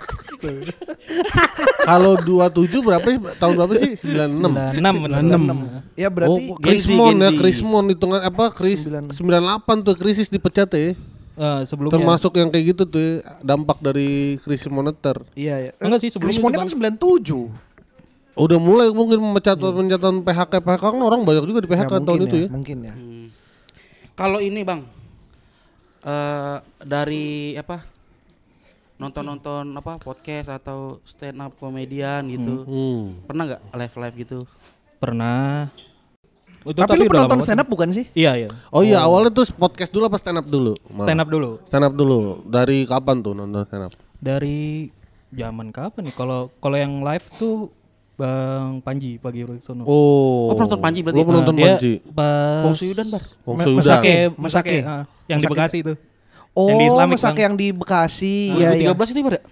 Kalau 1.89 2.13
27 2.19 2.83
berapa 2.83 3.05
sih? 3.07 3.19
Tahun 3.39 3.53
berapa 3.55 3.73
sih? 3.79 3.91
96. 3.95 4.77
96 4.77 5.03
benar. 5.07 5.21
6. 5.23 5.97
Ya 5.97 6.09
berarti 6.11 6.41
Oh, 6.51 6.57
Krismon 6.59 7.15
ya. 7.19 7.29
Krismon 7.31 7.85
hitungan 7.91 8.21
apa? 8.21 8.51
Kris 8.51 8.83
Sembilan. 8.83 9.11
98 9.63 9.85
tuh 9.87 9.95
krisis 9.95 10.27
dipecat 10.27 10.69
ya. 10.75 10.93
Eh, 11.37 11.61
sebelumnya. 11.69 12.01
Termasuk 12.01 12.33
yang 12.35 12.49
kayak 12.49 12.65
gitu 12.73 12.83
tuh 12.89 12.97
ya, 12.97 13.13
dampak 13.45 13.77
dari 13.77 14.41
krisis 14.41 14.67
moneter. 14.73 15.21
Iya 15.37 15.69
ya. 15.69 15.71
Enggak 15.77 16.01
sih, 16.01 16.09
sebelumnya 16.09 16.33
Krismonnya 16.33 16.57
tuh, 16.57 16.63
kan 16.65 16.69
97. 17.53 18.37
Udah 18.37 18.59
mulai 18.61 18.87
mungkin 18.93 19.17
pemecatan 19.21 19.69
pemecatan 19.73 20.13
PHK 20.21 20.53
PHK 20.61 20.83
kan 20.93 21.01
orang 21.01 21.21
banyak 21.25 21.45
juga 21.45 21.61
di 21.61 21.69
PHK 21.69 21.89
Ya, 21.89 22.01
tahun 22.01 22.05
mungkin 22.05 22.29
itu 22.29 22.37
ya. 22.37 22.47
Mungkin 22.49 22.77
ya. 22.85 22.93
Hmm. 22.93 23.25
Kalau 24.17 24.39
ini 24.41 24.61
bang, 24.61 24.81
eh 26.01 26.57
dari 26.81 27.53
apa 27.53 27.96
nonton-nonton 28.97 29.69
apa 29.71 29.97
podcast 29.97 30.49
atau 30.49 30.97
stand 31.03 31.37
up 31.37 31.53
komedian 31.55 32.25
gitu, 32.27 32.65
Hmm. 32.65 33.03
pernah 33.23 33.43
nggak 33.45 33.61
live 33.71 33.95
live 33.95 34.15
gitu? 34.17 34.39
Pernah. 34.97 35.69
Itu 36.61 36.75
Tapi, 36.75 36.99
lu 36.99 37.05
udah 37.05 37.23
penonton 37.23 37.39
stand 37.39 37.61
up 37.61 37.67
bukan 37.67 37.89
sih? 37.89 38.05
banget. 38.05 38.17
Iya, 38.17 38.31
iya. 38.35 38.49
Oh 38.69 38.81
iya 38.81 38.99
awalnya 38.99 39.31
tuh 39.31 39.47
podcast 39.53 39.87
dulu 39.87 40.03
apa 40.05 40.17
stand 40.17 40.35
up 40.35 40.45
dulu? 40.45 40.73
Malah. 40.89 41.05
Stand 41.05 41.19
up 41.21 41.29
dulu. 41.29 41.49
Stand 41.63 41.85
up 41.85 41.93
dulu. 41.93 42.17
Dari 42.43 42.83
kapan 42.83 43.15
tuh 43.21 43.31
nonton 43.31 43.63
stand 43.63 43.85
up? 43.87 43.93
Dari 44.17 44.89
zaman 45.29 45.69
kapan 45.69 46.09
nih? 46.09 46.15
Kalau 46.17 46.49
kalau 46.57 46.75
yang 46.75 46.99
live 46.99 47.23
tuh 47.37 47.69
Bang 48.17 48.81
Panji 48.81 49.21
Pagi 49.21 49.45
Wicaksono. 49.45 49.85
Oh. 49.85 50.49
Oh, 50.49 50.57
penonton 50.57 50.81
Panji 50.81 51.05
berarti? 51.05 51.21
Lu 51.21 51.23
penonton 51.23 51.53
Nah, 51.53 51.61
dia 51.61 51.73
Panji. 51.77 51.93
Bang 52.09 52.73
Suyudan 52.73 53.07
bar. 53.07 53.21
Ma- 53.45 53.61
Suyudan. 53.61 53.77
Masake. 53.77 53.77
Masake, 53.77 54.15
Masake. 54.35 54.41
Masake, 54.41 54.77
ah, 54.83 55.03
yang 55.29 55.37
di 55.37 55.45
Masake. 55.45 55.53
Bekasi 55.53 55.77
itu. 55.85 55.93
Oh, 56.57 56.65
Yang 56.65 56.77
di 56.81 56.85
Islamic, 56.89 57.13
Masake 57.13 57.29
Bang. 57.29 57.45
yang 57.45 57.53
di 57.53 57.67
Bekasi. 57.69 58.35
Iya, 58.57 58.69
iya. 58.73 58.89
2013 58.89 59.13
itu 59.13 59.21
bar 59.21 59.35
ya? 59.37 59.43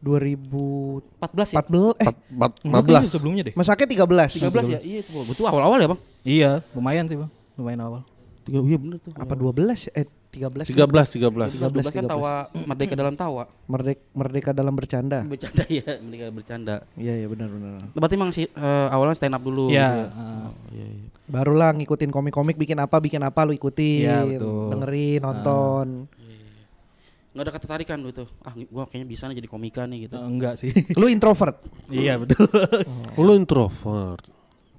2014 0.00 1.48
14 1.52 1.52
ya? 1.52 1.56
eh 1.56 2.08
Empat- 2.08 2.20
empat- 2.28 2.56
Enggak, 2.60 2.80
15. 2.80 2.84
kayaknya 2.86 3.10
sebelumnya 3.10 3.42
deh. 3.44 3.54
Masake 3.54 3.84
13. 3.84 4.30
13 4.40 4.64
ya? 4.68 4.78
Iya 4.80 4.98
itu 5.00 5.10
betul 5.24 5.44
awal-awal 5.44 5.78
ya 5.78 5.88
bang? 5.88 6.00
Iya, 6.24 6.50
lumayan 6.72 7.04
sih, 7.04 7.16
Bang. 7.16 7.30
Lumayan 7.54 7.80
awal. 7.82 8.00
Tiga, 8.44 8.60
iya 8.60 8.76
bener 8.76 8.96
tuh. 8.98 9.12
Apa 9.12 9.32
12 9.32 9.88
ya? 9.88 9.92
Eh 9.94 10.06
13. 10.30 10.66
13 10.66 11.08
13. 11.14 11.54
13 11.54 11.94
kan 11.94 12.04
13. 12.04 12.10
tawa 12.10 12.32
merdeka 12.66 12.94
dalam 12.94 13.14
tawa. 13.14 13.44
Merdeka, 13.64 14.00
merdeka 14.10 14.50
dalam 14.50 14.74
bercanda. 14.74 15.18
Bercanda 15.22 15.62
ya, 15.78 16.00
merdeka 16.00 16.26
bercanda. 16.30 16.74
Iya 16.94 17.14
iya 17.14 17.26
benar 17.26 17.48
benar. 17.48 17.80
Berarti 17.92 18.14
emang 18.14 18.30
sih 18.32 18.44
eh, 18.44 18.86
awalnya 18.90 19.14
stand 19.14 19.32
up 19.32 19.40
dulu. 19.40 19.68
Iya, 19.68 19.84
gitu 19.86 19.96
ya? 19.96 20.08
ah. 20.12 20.48
Iya, 20.70 20.86
iya. 20.90 21.06
Barulah 21.24 21.72
ngikutin 21.72 22.10
komik-komik 22.10 22.52
bikin 22.54 22.76
apa 22.76 22.98
bikin 22.98 23.22
apa 23.22 23.40
lu 23.42 23.52
ikutin. 23.52 24.04
Iya, 24.04 24.18
betul. 24.26 24.68
Dengerin, 24.70 25.20
nonton. 25.22 25.86
Nggak 27.34 27.44
ada 27.44 27.52
ketertarikan 27.52 27.98
lu 27.98 28.08
itu. 28.08 28.24
Ah, 28.40 28.54
gua 28.54 28.86
kayaknya 28.86 29.08
bisa 29.08 29.26
nih 29.26 29.36
jadi 29.36 29.48
komika 29.48 29.82
nih 29.84 30.06
gitu. 30.06 30.14
Eh, 30.14 30.22
enggak 30.24 30.54
sih. 30.54 30.70
Lu 31.00 31.06
introvert. 31.06 31.58
iya, 31.88 32.14
betul. 32.14 32.46
Lu 33.18 33.34
introvert. 33.34 34.22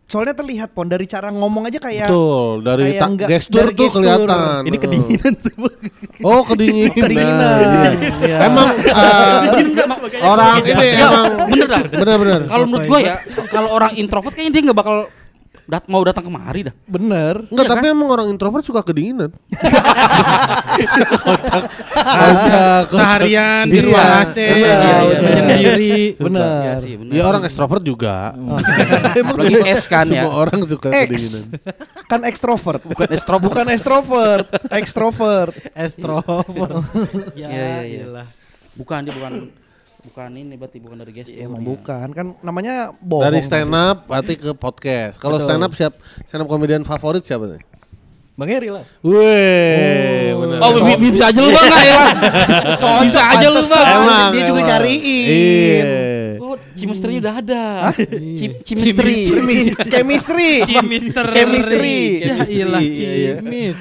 Soalnya 0.06 0.32
terlihat 0.32 0.70
pon 0.70 0.86
dari 0.86 1.03
cara 1.03 1.28
ngomong 1.28 1.66
aja 1.66 1.82
kayak 1.82 2.08
Betul, 2.08 2.62
dari 2.62 2.84
kayak 2.88 2.95
ta- 2.95 3.10
enggak- 3.10 3.28
gestur 3.28 3.58
dari 3.60 3.74
tuh 3.74 3.86
gestur. 3.89 4.01
kelihatan. 4.06 4.62
Ini 4.64 4.78
kedinginan 4.78 5.34
sih. 5.36 5.53
Oh, 6.22 6.41
kedinginan. 6.45 6.95
kedinginan. 7.03 7.58
Iya. 8.22 8.38
Emang 8.45 8.68
eh, 8.72 9.39
orang 10.22 10.56
ini 10.62 10.86
emang 10.95 11.26
Bener 11.49 11.68
bener 11.89 12.18
bener. 12.22 12.39
Kalau 12.45 12.66
menurut 12.66 12.86
gua 12.86 12.99
ya, 13.01 13.16
kalau 13.49 13.70
orang 13.74 13.91
introvert 13.95 14.32
kayaknya 14.32 14.53
dia 14.53 14.62
nggak 14.64 14.78
bakal 14.78 14.97
dat 15.66 15.89
mau 15.89 16.01
datang 16.05 16.30
kemari 16.30 16.70
dah. 16.70 16.76
Bener. 16.86 17.41
Enggak, 17.49 17.66
Iya 17.66 17.72
tapi 17.74 17.86
kan? 17.89 17.93
emang 17.97 18.09
orang 18.13 18.28
introvert 18.30 18.61
suka 18.61 18.86
kedinginan. 18.86 19.34
Seharian 22.93 23.66
di 23.66 23.80
ruang 23.82 24.09
AC, 24.22 24.38
iya, 24.38 24.78
iya, 24.78 25.18
menyendiri. 25.22 25.97
Iya 26.16 26.22
Bener. 26.22 26.76
sih, 26.82 26.93
bener. 27.01 27.13
Ya 27.18 27.24
orang 27.26 27.41
ekstrovert 27.45 27.82
juga. 27.82 28.38
Apalagi 29.18 29.55
S 29.66 29.89
kan 29.89 30.05
ya. 30.05 30.26
Semua 30.30 30.34
orang 30.38 30.59
suka 30.70 30.89
X. 30.93 31.09
kedinginan. 31.09 31.43
Kan 32.05 32.22
ekstrovert. 32.30 32.82
Bukan 32.86 33.09
extrovert. 33.09 33.45
Bukan 33.49 33.66
ekstrovert, 33.74 34.45
ekstrovert. 34.70 35.53
Extrovert. 35.74 36.74
ya, 37.41 37.47
iya, 37.49 37.66
iya. 37.82 38.05
iyalah. 38.05 38.28
Bukan 38.76 38.99
dia 39.07 39.13
bukan 39.16 39.34
bukan 40.06 40.30
ini 40.34 40.53
berarti 40.56 40.78
bukan 40.78 40.97
dari 41.01 41.12
gestur. 41.12 41.36
Emang 41.36 41.62
ya. 41.62 41.68
bukan, 41.68 42.08
kan 42.14 42.26
namanya 42.39 42.93
bohong. 42.97 43.26
Dari 43.26 43.39
stand 43.41 43.74
up 43.74 44.06
berarti 44.06 44.34
ke 44.38 44.51
podcast. 44.53 45.18
Kalau 45.18 45.41
stand 45.41 45.66
up 45.66 45.74
siap 45.74 45.93
stand 46.24 46.45
up 46.45 46.49
komedian 46.49 46.86
favorit 46.86 47.26
siapa 47.26 47.49
nih? 47.49 47.64
Bang 48.36 48.51
Heri 48.51 48.68
lah. 48.68 48.84
Wih, 48.99 50.36
bener. 50.36 50.58
Oh, 50.60 50.70
bi- 50.76 50.99
bi- 50.99 51.08
bisa 51.08 51.32
aja 51.32 51.39
lu 51.39 51.49
bang 51.49 51.66
nggak 51.72 51.86
ya? 51.88 52.03
bisa 53.08 53.22
aja 53.32 53.47
lu 53.47 53.62
bang. 53.64 54.32
Dia 54.36 54.43
juga 54.43 54.62
nyariin. 54.62 55.28
Iya. 55.32 56.14
Chemistry 56.76 57.13
udah 57.17 57.34
ada. 57.36 57.63
Chim- 58.36 58.59
Chemistry. 58.61 59.15
Chemi- 59.26 59.71
Chemistry. 59.86 60.51
Chemister. 60.65 61.26
Chemistry. 61.28 61.97
Ya 62.19 62.36
iyalah 62.43 62.82
Iya, 62.82 63.11
iya. 63.11 63.34
cimis. 63.38 63.80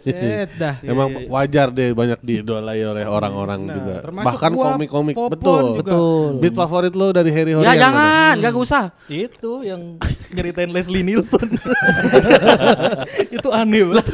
Set 0.00 0.50
dah. 0.56 0.74
Emang 0.80 1.08
wajar 1.28 1.68
deh 1.68 1.92
banyak 1.92 2.18
diidolai 2.18 2.80
oleh 2.82 3.04
orang-orang 3.04 3.60
Nah, 3.62 3.74
juga. 3.74 3.94
Bahkan 4.08 4.50
komik-komik. 4.50 5.14
Betul. 5.14 5.62
juga. 5.74 5.78
Betul. 5.84 6.28
Beat 6.38 6.54
favorit 6.54 6.92
lo 6.92 7.08
dari 7.10 7.30
Harry 7.30 7.52
Ya 7.52 7.56
Horian 7.58 7.68
mana? 7.70 7.82
jangan, 7.82 8.34
gak 8.40 8.54
usah. 8.54 8.84
Itu 9.06 9.52
yang 9.62 10.00
nyeritain 10.30 10.68
Leslie 10.68 11.02
Nielsen. 11.02 11.46
itu 13.30 13.48
aneh 13.50 13.82
banget. 13.84 14.06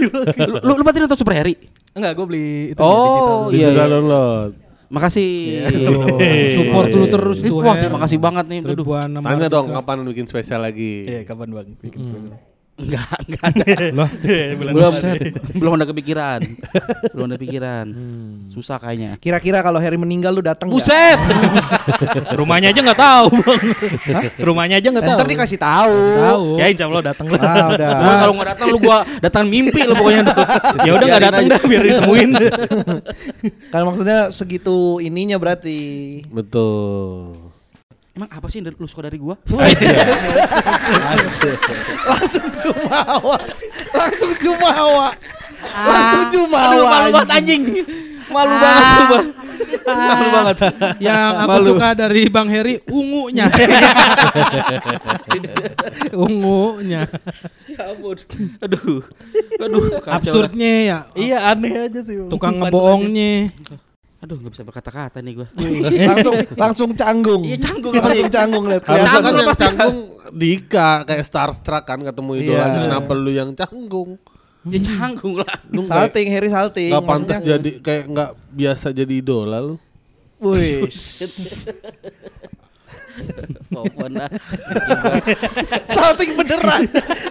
Lu, 0.58 0.72
lu 0.74 0.82
berarti 0.82 0.98
nonton 0.98 1.16
Super 1.16 1.34
Harry? 1.36 1.54
Enggak, 1.92 2.12
gue 2.14 2.26
beli 2.26 2.48
itu 2.70 2.80
Oh, 2.80 2.94
ya, 2.94 3.02
digital. 3.02 3.38
Iya, 3.50 3.68
iya. 3.68 3.86
download. 3.88 4.50
Makasih. 4.88 5.68
Tuh, 5.68 6.16
Support 6.56 6.88
lu 6.96 7.06
terus 7.12 7.38
tuh. 7.44 7.60
Wah, 7.60 7.76
terima 7.76 8.00
kasih 8.00 8.18
banget 8.20 8.44
nih. 8.48 8.60
Tanya 8.64 9.48
dong 9.52 9.68
kapan 9.72 10.04
bikin 10.08 10.24
spesial 10.24 10.64
lagi. 10.64 11.04
Iya, 11.04 11.20
kapan 11.28 11.52
Bang 11.52 11.68
bikin 11.80 12.00
spesial? 12.04 12.36
Enggak, 12.78 13.10
enggak 13.26 13.44
ada. 13.50 13.66
Bulan 14.54 14.72
belum, 14.72 14.92
belum 15.58 15.72
ada 15.74 15.86
kepikiran. 15.90 16.40
belum 17.14 17.24
ada 17.26 17.38
pikiran. 17.38 17.86
Susah 18.54 18.78
kayaknya. 18.78 19.18
Kira-kira 19.18 19.58
kalau 19.66 19.82
Harry 19.82 19.98
meninggal 19.98 20.30
lu 20.30 20.42
datang? 20.42 20.70
Buset. 20.70 21.18
Rumahnya 22.38 22.70
aja 22.70 22.80
nggak 22.80 23.00
tahu, 23.00 23.26
Bang. 23.34 23.60
Rumahnya 24.38 24.76
aja 24.78 24.88
nggak 24.94 25.06
tahu. 25.10 25.18
Ntar 25.18 25.26
dikasih 25.26 25.58
tahu. 25.58 25.98
Tahu. 26.22 26.44
Ya 26.62 26.66
insya 26.70 26.86
Allah 26.86 27.02
datang 27.02 27.26
lah. 27.34 27.40
Ah, 27.42 27.66
udah. 27.74 27.90
Kalau 28.22 28.32
nggak 28.38 28.48
datang 28.54 28.66
lu 28.70 28.78
gua 28.78 28.98
datang 29.18 29.44
mimpi 29.50 29.80
lu 29.82 29.94
pokoknya. 29.98 30.22
ya 30.86 30.90
udah 30.94 31.06
nggak 31.10 31.24
datang 31.26 31.44
dah 31.50 31.60
biar 31.66 31.82
ditemuin. 31.82 32.30
Kan 33.74 33.82
maksudnya 33.90 34.30
segitu 34.30 35.02
ininya 35.02 35.34
berarti. 35.34 36.22
Betul. 36.30 37.47
Emang 38.18 38.34
apa 38.34 38.50
sih 38.50 38.58
yang 38.58 38.74
lu 38.74 38.90
suka 38.90 39.06
dari 39.06 39.14
gua? 39.14 39.38
Langsung 42.10 42.50
jumawa. 42.50 43.38
Langsung 43.94 44.32
jumawa. 44.42 45.14
Langsung 45.62 46.24
jumawa. 46.34 46.66
Aduh, 46.66 46.82
malu 46.82 47.14
banget 47.14 47.30
anjing. 47.38 47.62
Malu 48.26 48.54
banget 48.58 48.84
coba. 48.90 49.18
Malu 49.86 50.26
banget. 50.34 50.56
Yang 50.98 51.30
aku 51.30 51.46
Malu. 51.46 51.66
suka 51.70 51.88
dari 51.94 52.22
Bang 52.26 52.50
Heri 52.50 52.82
ungunya. 52.90 53.46
ungunya. 56.26 57.06
Ya 57.70 57.94
ampun. 57.94 58.18
Aduh. 58.66 59.06
Aduh, 59.62 59.82
kacau. 60.02 60.18
Absurdnya 60.18 60.72
ya. 60.82 60.98
iya 61.14 61.54
aneh 61.54 61.86
aja 61.86 62.02
sih. 62.02 62.18
Tukang 62.26 62.58
ngebohongnya. 62.58 63.54
Aduh, 64.18 64.34
nggak 64.34 64.50
bisa 64.50 64.64
berkata-kata 64.66 65.22
nih 65.22 65.38
gua. 65.38 65.48
langsung 66.10 66.34
langsung 66.58 66.90
canggung. 66.92 67.42
Iya, 67.46 67.58
canggung. 67.62 67.92
Langsung 67.94 68.30
canggung 68.34 68.64
lihat. 68.66 68.82
Harusnya 68.82 69.20
kan 69.22 69.32
yang 69.32 69.50
pasti. 69.54 69.62
canggung 69.62 69.96
Dika 70.28 70.90
kayak 71.06 71.24
starstruck 71.24 71.84
kan 71.86 72.02
ketemu 72.02 72.30
idolanya 72.36 72.74
Iya. 72.74 72.84
kenapa 72.90 73.12
lu 73.14 73.30
yang 73.30 73.50
canggung? 73.54 74.18
Dia 74.66 74.80
canggung 74.84 75.38
lah. 75.38 75.48
Lu 75.70 75.86
Salting, 75.86 76.28
Harry 76.28 76.50
salting. 76.50 76.90
nggak 76.90 77.06
pantas 77.06 77.38
jadi 77.40 77.70
kayak 77.78 78.04
nggak 78.10 78.30
biasa 78.52 78.86
jadi 78.90 79.14
idola 79.22 79.62
lu. 79.62 79.78
Wih. 80.38 80.86
Pohon 83.68 84.10
dah. 84.12 84.28
Salting 85.86 86.30
beneran. 86.34 86.82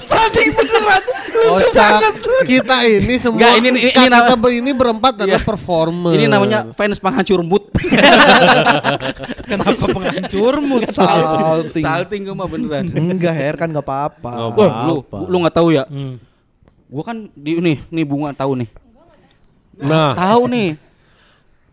Salting 0.01 0.49
beneran. 0.51 1.01
Lucu 1.27 1.65
Kocak. 1.65 1.75
banget. 1.75 2.13
Kita 2.43 2.75
ini 2.83 3.15
semua 3.17 3.37
Nggak, 3.37 3.53
ini- 3.57 3.69
ini- 3.69 3.93
ini 3.93 4.07
nama- 4.07 4.49
ini 4.49 4.71
berempat 4.71 5.13
adalah 5.17 5.37
Iya. 5.37 5.43
performer. 5.43 6.13
Ini 6.13 6.25
namanya 6.25 6.59
fans 6.71 6.97
penghancur 6.97 7.41
mood. 7.41 7.63
Kenapa 9.49 9.71
penghancur 9.73 10.55
mood? 10.59 10.83
Salting. 10.87 11.83
Salting 11.83 12.21
gue 12.23 12.35
mah 12.35 12.47
beneran. 12.47 12.85
Enggak, 12.87 13.33
Her 13.33 13.55
kan 13.55 13.67
enggak 13.69 13.83
apa-apa. 13.83 14.31
Nggak 14.31 14.57
Wah, 14.57 14.71
lu 14.83 14.95
apa-apa. 14.99 15.25
lu 15.25 15.35
nggak 15.39 15.55
tahu 15.55 15.67
ya? 15.71 15.83
Hmm. 15.85 16.15
Gua 16.87 17.03
kan 17.03 17.27
di 17.29 17.59
nih, 17.59 17.77
nih 17.85 18.05
bunga 18.05 18.31
tahu 18.31 18.55
nih. 18.57 18.69
Nah, 19.77 20.15
Tahu 20.15 20.47
nih. 20.47 20.79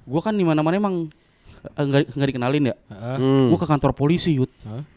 Gua 0.03 0.21
kan 0.21 0.35
di 0.35 0.43
mana-mana 0.43 0.75
emang 0.75 1.07
eh, 1.65 1.85
nggak 1.85 2.03
nggak 2.13 2.29
dikenalin 2.29 2.71
ya. 2.71 2.77
hmm. 2.93 3.49
Gua 3.49 3.59
ke 3.59 3.69
kantor 3.69 3.93
polisi, 3.97 4.37
Yud. 4.37 4.51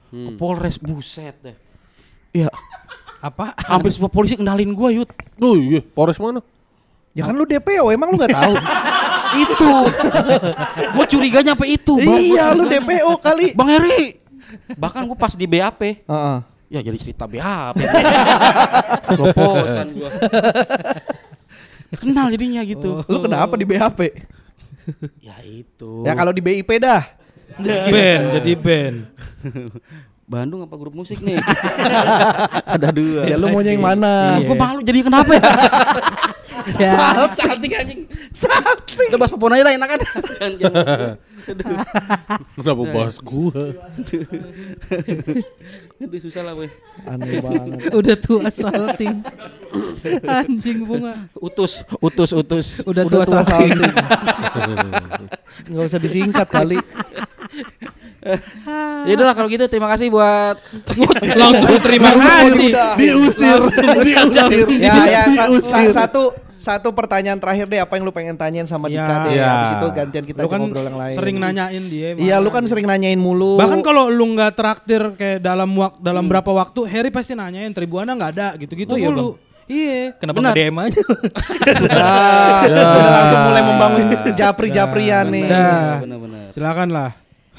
Ke 0.07 0.31
Polres 0.35 0.75
buset 0.75 1.35
deh. 1.39 1.55
Iya, 2.35 2.51
Apa? 3.17 3.55
hampir 3.65 3.91
semua 3.95 4.11
polisi 4.11 4.35
kenalin 4.35 4.71
gua, 4.75 4.91
Yud. 4.91 5.09
Oh 5.39 5.55
iya, 5.55 5.79
Polres 5.81 6.19
mana? 6.19 6.43
Ya 7.17 7.25
kan 7.25 7.33
lu 7.33 7.49
DPO, 7.49 7.89
emang 7.89 8.13
lu 8.13 8.17
nggak 8.21 8.35
tahu? 8.35 8.53
itu. 9.43 9.71
gua 10.93 11.05
curiganya 11.09 11.57
apa 11.57 11.65
itu, 11.65 11.97
Bang. 11.97 12.19
iya, 12.21 12.53
lu 12.53 12.69
DPO 12.69 13.11
kali. 13.19 13.57
Bang 13.57 13.69
Heri. 13.73 14.21
Bahkan 14.77 15.01
gua 15.09 15.17
pas 15.17 15.33
di 15.33 15.43
BAP, 15.49 15.81
Heeh. 16.05 16.37
ya 16.69 16.79
jadi 16.79 16.97
cerita 17.01 17.25
BAP. 17.25 17.81
Proposan 19.17 19.87
gua. 19.97 20.09
Kenal 22.03 22.27
jadinya 22.29 22.61
gitu. 22.67 22.99
Lu 23.07 23.17
kenapa 23.23 23.55
di 23.55 23.63
BHP? 23.63 23.99
Ya 25.19 25.37
itu. 25.43 26.03
Ya 26.07 26.13
kalau 26.15 26.31
di 26.31 26.41
BIP 26.41 26.79
dah. 26.79 27.03
band, 27.91 28.23
jadi 28.37 28.51
band. 28.53 28.97
Bandung 30.27 30.59
apa 30.59 30.75
grup 30.75 30.91
musik 30.91 31.23
nih? 31.23 31.39
Ada 32.75 32.91
dua. 32.91 33.23
Ya 33.31 33.39
lu 33.39 33.47
maunya 33.47 33.71
yang 33.71 33.79
mana? 33.79 34.43
Gue 34.43 34.59
malu 34.59 34.83
jadi 34.83 34.99
kenapa 35.07 35.31
ya? 35.39 35.43
Ya. 36.75 37.31
Salting 37.31 37.73
anjing. 37.79 38.01
Salting. 38.35 39.07
Udah 39.07 39.19
bahas 39.23 39.31
popon 39.31 39.55
aja 39.55 39.63
lah 39.63 39.73
enak 39.77 39.87
kan? 39.87 39.99
Jangan 40.35 40.53
jangan. 40.59 40.83
Kenapa 42.59 42.83
bahas 42.91 43.15
gua? 43.23 43.71
Aduh 46.03 46.19
susah 46.19 46.43
lah 46.43 46.59
weh. 46.59 46.67
Aneh 47.07 47.39
banget. 47.39 47.87
Udah 47.95 48.15
tua 48.19 48.51
salting. 48.51 49.23
Anjing 50.27 50.83
bunga. 50.83 51.31
Utus, 51.39 51.87
utus, 52.03 52.35
utus. 52.35 52.67
Udah, 52.83 53.07
Udah 53.07 53.15
tua, 53.15 53.23
tua 53.23 53.47
salting. 53.47 53.71
Enggak 55.71 55.85
usah 55.87 56.01
disingkat 56.03 56.47
kali. 56.51 56.75
Ya 59.03 59.13
udah 59.13 59.33
kalau 59.33 59.47
gitu 59.47 59.65
terima 59.65 59.87
kasih 59.89 60.07
buat 60.07 60.55
Langsung 61.41 61.77
terima 61.79 62.11
kasih. 62.11 62.69
Diusir, 62.95 63.59
diusir. 64.01 64.67
Ya 64.77 64.93
ya 65.05 65.21
sa- 65.29 65.49
sa- 65.59 65.91
satu 66.03 66.23
satu 66.57 66.89
pertanyaan 66.89 67.37
terakhir 67.37 67.63
deh 67.65 67.77
apa 67.77 67.95
yang 67.95 68.03
lu 68.03 68.11
pengen 68.11 68.33
tanyain 68.33 68.65
sama 68.65 68.89
Ya. 68.89 68.99
Dika 68.99 69.15
deh. 69.21 69.31
Ya. 69.31 69.47
Habis 69.47 69.71
itu 69.71 69.87
gantian 69.93 70.25
kita 70.25 70.39
Lu 70.41 70.49
kan 70.49 70.59
ngobrol 70.59 70.83
yang 70.83 70.97
lain. 70.97 71.15
sering 71.15 71.37
nanyain 71.37 71.83
dia. 71.85 72.07
Iya, 72.13 72.35
lu 72.37 72.49
kan 72.49 72.65
sering 72.65 72.83
nanyain 72.83 73.15
mulu. 73.15 73.55
Bahkan 73.55 73.79
kalau 73.79 74.09
lu 74.09 74.25
nggak 74.33 74.51
traktir 74.51 74.99
kayak 75.13 75.39
dalam 75.39 75.69
wak 75.71 75.95
dalam 75.97 76.25
berapa 76.25 76.49
waktu, 76.49 76.83
Harry 76.85 77.07
pasti 77.07 77.31
nanyain 77.31 77.71
Tribuana 77.71 78.11
nggak 78.11 78.31
ada 78.33 78.47
gitu-gitu 78.57 78.89
Oh 78.89 78.99
iya, 78.99 79.07
mulu. 79.07 79.37
Iya. 79.67 80.15
Kenapa 80.17 80.37
nggak 80.41 80.55
DM 80.55 80.77
aja? 80.81 81.01
Nah, 81.77 82.61
langsung 83.11 83.41
mulai 83.45 83.61
membangun 83.61 84.03
japri-japrian 84.33 85.25
nih. 85.27 85.45
Benar-benar. 85.99 86.45
Silakan 86.51 86.89
lah. 86.89 87.11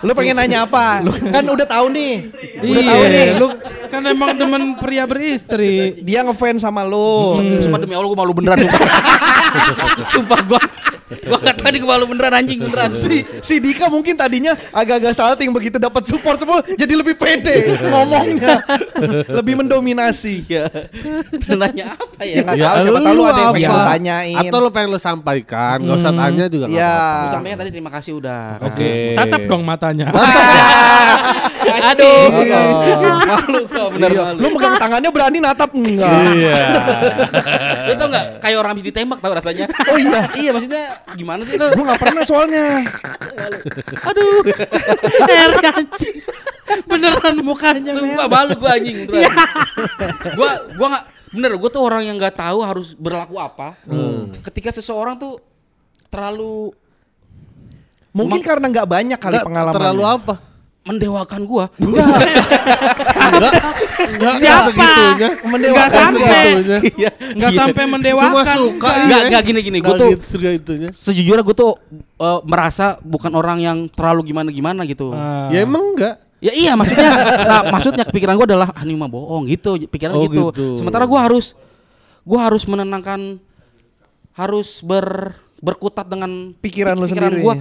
Lu 0.00 0.12
pengen 0.12 0.36
nanya 0.36 0.64
apa? 0.64 1.00
kan 1.06 1.44
udah 1.44 1.66
tahu 1.66 1.86
nih. 1.88 2.14
Udah 2.58 2.82
tahu 2.84 3.00
Iya, 3.00 3.08
nih. 3.08 3.26
lu 3.36 3.48
kan 3.86 4.02
emang 4.02 4.30
demen 4.34 4.62
pria 4.74 5.04
beristri. 5.04 6.00
Dia 6.00 6.20
ngefans 6.22 6.60
sama 6.60 6.82
lu. 6.82 7.38
Sumpah 7.60 7.78
demi 7.78 7.94
Allah 7.94 8.06
gue 8.06 8.18
malu 8.18 8.32
beneran 8.32 8.58
sumpah. 8.58 8.80
sumpah 10.12 10.40
gue 10.44 10.60
Gua 11.06 11.38
gak 11.38 11.62
tau 11.62 11.70
gue 11.70 11.86
malu 11.86 12.10
beneran 12.10 12.34
anjing 12.34 12.58
beneran. 12.58 12.90
Si 12.90 13.22
si 13.38 13.62
Dika 13.62 13.86
mungkin 13.86 14.18
tadinya 14.18 14.58
agak-agak 14.74 15.14
salting 15.14 15.54
begitu 15.54 15.78
dapat 15.78 16.02
support 16.02 16.34
semua 16.34 16.66
jadi 16.66 16.98
lebih 16.98 17.14
pede 17.14 17.78
ngomongnya. 17.86 18.58
lebih 19.30 19.54
mendominasi. 19.56 20.42
Iya. 20.50 20.66
Nanya 21.48 21.94
apa 21.94 22.26
Ya 22.26 22.42
ya? 22.42 22.42
nggak 22.42 22.56
tahu 22.58 22.76
siapa 22.82 23.00
tahu 23.00 23.14
lu 23.14 23.22
ada 23.22 23.38
yang 23.40 23.54
pengen 23.54 23.70
lu 23.70 23.78
apa? 23.78 23.86
tanyain. 23.88 24.36
Atau 24.42 24.58
lu 24.58 24.70
pengen 24.74 24.88
lu 24.90 24.98
sampaikan, 24.98 25.76
nggak 25.78 25.94
usah 25.96 26.10
tanya 26.12 26.44
juga 26.48 26.66
Iya. 26.66 26.96
Gua 26.98 27.30
sampaikan 27.32 27.56
tadi 27.56 27.70
terima 27.70 27.90
kasih 27.94 28.12
udah. 28.18 28.42
Oke. 28.66 28.90
Tatap 29.14 29.42
dong 29.46 29.62
matanya. 29.86 30.06
Aduh. 31.66 32.26
malu 33.26 33.60
kok 33.66 33.88
bener 33.94 34.10
Iya. 34.10 34.22
malu. 34.22 34.38
Lu 34.38 34.48
megang 34.54 34.74
tangannya 34.78 35.10
berani 35.10 35.38
natap 35.38 35.70
enggak? 35.74 36.10
Iya. 36.34 36.54
Lu 37.86 37.92
tau 37.94 38.08
gak 38.08 38.24
kayak 38.38 38.56
orang 38.58 38.70
habis 38.74 38.86
ditembak 38.86 39.18
tau 39.18 39.32
rasanya? 39.34 39.66
Oh 39.90 39.98
iya. 39.98 40.20
iya 40.34 40.50
maksudnya 40.50 40.84
gimana 41.14 41.42
sih 41.42 41.54
lu? 41.54 41.66
Gua 41.74 41.84
nggak 41.90 42.00
pernah 42.00 42.22
soalnya. 42.22 42.64
Aduh. 44.06 44.34
Harry 45.26 45.66
anjing. 45.66 46.16
Beneran 46.86 47.34
mukanya 47.42 47.92
Sumpah 47.94 48.26
malu 48.26 48.54
gua 48.58 48.74
anjing 48.74 49.06
beneran. 49.06 49.34
gua 50.34 50.50
gua 50.74 50.86
gak 50.98 51.04
bener 51.34 51.50
gua 51.58 51.70
tuh 51.70 51.82
orang 51.82 52.02
yang 52.06 52.16
nggak 52.16 52.38
tahu 52.38 52.58
harus 52.62 52.94
berlaku 52.94 53.38
apa. 53.38 53.74
Ketika 54.42 54.70
seseorang 54.70 55.18
tuh 55.18 55.38
terlalu 56.06 56.70
Mungkin 58.16 58.40
karena 58.40 58.66
nggak 58.72 58.88
banyak 58.88 59.18
kali 59.20 59.36
pengalaman. 59.44 59.76
Terlalu 59.76 60.04
apa? 60.08 60.34
mendewakan 60.86 61.42
gua. 61.50 61.66
Enggak, 61.82 63.52
enggak 64.06 64.34
Siapa? 64.38 64.70
segitunya. 64.70 65.28
Mendewakan 65.50 65.74
Nggak 65.74 65.90
sampai. 65.90 66.44
Segitunya. 66.46 66.78
Iya. 66.94 67.10
Nggak 67.34 67.50
sampai 67.52 67.82
Cuma 67.82 67.92
mendewakan. 67.98 68.54
suka. 68.54 68.70
enggak. 68.70 68.94
Enggak, 69.02 69.20
enggak 69.26 69.42
gini 69.42 69.60
gini. 69.60 69.78
Gua 69.82 69.94
tuh 69.98 70.10
gitu, 70.14 70.24
segitunya. 70.30 70.90
sejujurnya 70.94 71.42
gua 71.42 71.56
tuh 71.58 71.72
eh, 71.98 72.40
merasa 72.46 72.86
bukan 73.02 73.32
orang 73.34 73.58
yang 73.58 73.78
terlalu 73.90 74.30
gimana-gimana 74.30 74.86
gitu. 74.86 75.10
Ah. 75.10 75.50
Ya 75.50 75.66
emang 75.66 75.90
enggak. 75.90 76.22
Ya 76.38 76.52
iya 76.52 76.72
maksudnya 76.78 77.10
nah, 77.48 77.62
maksudnya 77.74 78.04
pikiran 78.06 78.38
gua 78.38 78.46
adalah 78.46 78.68
ah 78.70 78.84
ini 78.84 78.94
mah 78.94 79.10
bohong 79.10 79.48
gitu 79.50 79.80
pikiran 79.90 80.14
Oh, 80.14 80.30
gitu. 80.30 80.54
gitu. 80.54 80.66
Sementara 80.78 81.02
gua 81.02 81.26
harus 81.26 81.58
gua 82.22 82.46
harus 82.46 82.62
menenangkan 82.62 83.42
harus 84.38 84.84
ber 84.86 85.34
berkutat 85.58 86.06
dengan 86.06 86.54
Pikiran 86.60 86.94
lu 86.94 87.10
pikiran 87.10 87.32
sendiri. 87.32 87.42
gua. 87.42 87.54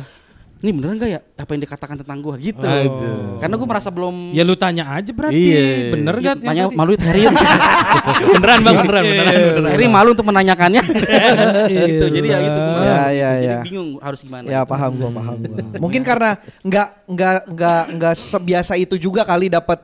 Ini 0.56 0.72
beneran 0.72 0.96
gak 0.96 1.10
ya 1.10 1.20
apa 1.20 1.52
yang 1.52 1.62
dikatakan 1.62 1.96
tentang 2.00 2.20
gua 2.20 2.36
gitu. 2.36 2.64
Aduh. 2.64 3.38
Karena 3.38 3.54
gua 3.54 3.68
merasa 3.68 3.90
belum 3.90 4.32
Ya 4.32 4.42
lu 4.42 4.56
tanya 4.56 4.88
aja 4.90 5.12
berarti. 5.12 5.36
Iya. 5.38 5.92
Bener 5.92 6.16
Ya, 6.18 6.32
gak? 6.32 6.36
tanya 6.42 6.64
malu 6.72 6.96
Harry. 6.96 7.22
beneran 8.34 8.60
bang, 8.62 8.76
beneran, 8.78 9.04
beneran, 9.04 9.34
beneran. 9.36 9.70
Harry 9.70 9.88
malu 9.88 10.10
untuk 10.12 10.26
menanyakannya. 10.26 10.82
gitu. 11.72 12.06
Jadi 12.10 12.28
ya 12.28 12.38
gitu 12.40 12.60
gua. 12.62 12.82
Ya, 12.82 13.02
ya, 13.12 13.30
Jadi 13.36 13.46
ya. 13.46 13.58
bingung 13.62 13.90
harus 14.00 14.20
gimana. 14.20 14.46
Ya 14.48 14.62
paham 14.64 14.92
gua, 14.96 15.10
paham 15.12 15.36
gua. 15.40 15.58
Mungkin 15.84 16.02
karena 16.02 16.40
nggak 16.62 16.88
nggak 17.06 17.38
nggak 17.52 17.84
nggak 17.96 18.16
sebiasa 18.16 18.74
itu 18.76 18.96
juga 18.96 19.22
kali 19.22 19.52
dapat 19.52 19.84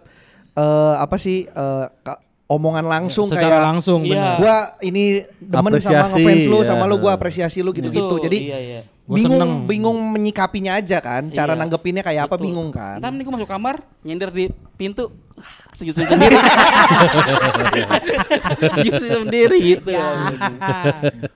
eh, 0.54 0.96
apa 0.98 1.16
sih 1.16 1.46
eh, 1.46 1.86
ka- 2.02 2.20
omongan 2.48 2.84
langsung 2.84 3.32
Secara 3.32 3.48
kayak 3.48 3.64
langsung 3.64 4.04
Iya. 4.04 4.12
bener. 4.12 4.34
gua 4.36 4.56
ini 4.82 5.04
demen 5.40 5.72
sama 5.78 6.04
Apresiasi, 6.04 6.20
ngefans 6.20 6.44
lu 6.48 6.58
sama 6.64 6.84
ya. 6.84 6.90
lu 6.90 6.96
gua 6.98 7.12
apresiasi 7.14 7.60
lu 7.60 7.72
gitu-gitu. 7.72 8.08
Itu, 8.12 8.24
Jadi 8.24 8.38
iya, 8.44 8.60
iya. 8.60 8.82
Gua 9.12 9.20
bingung 9.20 9.40
seneng. 9.44 9.52
bingung 9.68 9.98
menyikapinya 10.16 10.80
aja 10.80 11.04
kan. 11.04 11.28
Cara 11.28 11.52
Iya. 11.52 11.60
nanggepinnya 11.60 12.00
kayak 12.00 12.32
apa 12.32 12.40
Betul. 12.40 12.48
bingung 12.48 12.72
kan. 12.72 12.96
Ntar 12.96 13.12
nih 13.12 13.24
gue 13.28 13.34
masuk 13.36 13.50
kamar, 13.52 13.76
nyender 14.08 14.32
di 14.32 14.48
pintu, 14.80 15.12
sejuk-sejuk 15.76 16.08
sendiri. 16.16 16.36
sejuk-sejuk 18.72 19.22
sendiri 19.28 19.58
gitu. 19.60 19.92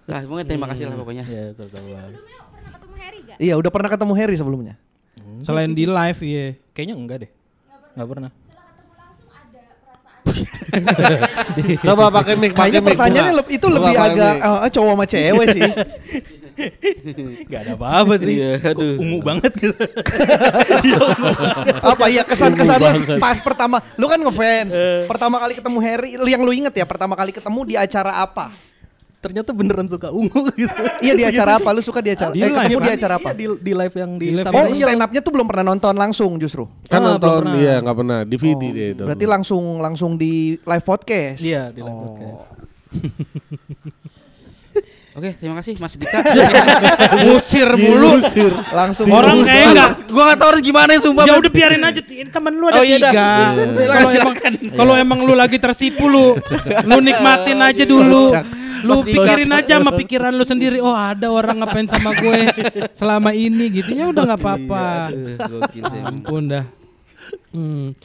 Nah, 0.08 0.20
pokoknya 0.24 0.48
terima 0.48 0.72
kasih 0.72 0.88
lah 0.88 0.96
pokoknya. 0.96 1.24
Ya, 1.28 1.52
sama-sama. 1.52 2.16
ketemu 2.16 2.96
Harry 2.96 3.20
gak? 3.28 3.38
Iya, 3.44 3.54
udah 3.60 3.72
pernah 3.76 3.90
ketemu 3.92 4.14
Harry 4.16 4.36
sebelumnya. 4.40 4.74
Selain 5.44 5.76
di 5.76 5.84
live 5.84 6.20
iya. 6.24 6.56
Kayaknya 6.72 6.96
enggak 6.96 7.18
deh. 7.28 7.32
Enggak 7.92 8.08
pernah. 8.08 8.32
Coba 11.84 12.12
pakai 12.12 12.34
mic, 12.36 12.52
pakai 12.52 12.80
mic. 12.80 12.96
pertanyaannya 12.96 13.44
itu 13.48 13.68
lebih 13.68 13.96
agak 13.96 14.34
eh, 14.40 14.70
cowok 14.72 14.94
sama 14.96 15.06
cewek 15.06 15.48
sih. 15.54 15.64
Enggak 16.56 17.62
ada 17.68 17.74
apa-apa 17.76 18.14
sih. 18.18 18.40
Iya, 18.40 18.72
aduh. 18.72 18.96
Ungu 18.98 19.20
banget 19.22 19.52
gitu. 19.60 19.76
apa? 21.92 22.06
Ya 22.08 22.24
kesan-kesan 22.24 22.80
lu 22.80 22.92
pas 23.20 23.38
pertama 23.40 23.78
lu 23.96 24.06
kan 24.08 24.20
ngefans. 24.20 24.74
Pertama 25.06 25.36
kali 25.38 25.54
ketemu 25.60 25.78
Harry 25.84 26.10
yang 26.26 26.42
lu 26.42 26.52
inget 26.52 26.74
ya 26.74 26.86
pertama 26.88 27.14
kali 27.14 27.32
ketemu 27.32 27.60
di 27.68 27.76
acara 27.76 28.24
apa? 28.24 28.52
Ternyata 29.20 29.58
beneran 29.58 29.90
suka 29.90 30.14
ungu 30.14 30.38
gitu. 30.54 30.70
iya 31.02 31.18
di 31.18 31.26
acara 31.26 31.58
apa? 31.58 31.74
Lu 31.74 31.82
suka 31.82 31.98
di 31.98 32.14
acara? 32.14 32.30
Di 32.30 32.40
eh, 32.40 32.46
live, 32.46 32.56
ketemu 32.62 32.78
di 32.78 32.92
acara 32.94 33.14
apa? 33.18 33.30
Iya, 33.34 33.34
di, 33.34 33.46
di 33.58 33.72
live 33.74 33.96
yang 33.98 34.12
di, 34.22 34.28
Di 34.30 34.36
live 34.38 34.54
oh 34.54 34.70
stand 34.70 35.02
upnya 35.02 35.22
tuh 35.26 35.34
belum 35.34 35.48
pernah 35.50 35.66
nonton 35.66 35.96
langsung 35.98 36.38
justru? 36.38 36.70
Kan 36.86 37.02
Ah, 37.02 37.18
nonton 37.18 37.42
pernah. 37.42 37.58
dia 37.58 37.74
nggak 37.82 37.96
pernah. 37.98 38.20
DVD 38.22 38.64
dia 38.70 38.88
itu. 38.94 39.02
berarti 39.02 39.26
langsung 39.26 39.82
langsung 39.82 40.14
di 40.14 40.62
live 40.62 40.86
podcast? 40.86 41.42
Iya, 41.42 41.74
di 41.74 41.82
live 41.82 42.00
podcast. 42.06 42.42
Oke, 45.16 45.32
terima 45.40 45.56
kasih 45.64 45.80
Mas 45.80 45.96
Dika. 45.96 46.20
Musir 47.24 47.72
mulu. 47.80 48.20
Langsung 48.76 49.08
Orang 49.08 49.48
kayak 49.48 49.72
enggak 49.72 49.92
gua 50.12 50.24
enggak 50.28 50.40
tahu 50.44 50.50
harus 50.52 50.64
gimana 50.68 50.90
ya 50.92 51.00
sumpah. 51.00 51.24
Ya 51.24 51.34
udah 51.40 51.52
biarin 51.56 51.84
aja 51.88 52.02
ini 52.04 52.28
temen 52.28 52.54
lu 52.60 52.68
ada 52.68 52.76
Oh, 52.76 52.84
iya 52.84 52.98
tiga. 53.00 53.28
Iya, 53.56 53.88
Kalau 53.96 54.10
emang 54.12 54.36
kalau 54.76 54.94
emang 55.00 55.20
lu 55.24 55.32
lagi 55.32 55.56
tersipu 55.56 56.12
lu, 56.12 56.36
lu 56.92 56.98
nikmatin 57.00 57.64
aja 57.64 57.84
dulu. 57.88 58.28
Lu 58.84 59.08
pikirin 59.08 59.56
aja 59.56 59.80
sama 59.80 59.96
pikiran 59.96 60.36
lu 60.36 60.44
sendiri. 60.44 60.84
Oh 60.84 60.92
ada 60.92 61.32
orang 61.32 61.64
ngapain 61.64 61.88
sama 61.88 62.12
gue 62.12 62.52
selama 62.92 63.32
ini 63.32 63.72
gitu. 63.72 63.96
Ya 63.96 64.12
udah 64.12 64.36
nggak 64.36 64.40
apa-apa. 64.44 65.16
Ampun 66.12 66.44
dah. 66.52 66.66
Hmm. 67.56 67.96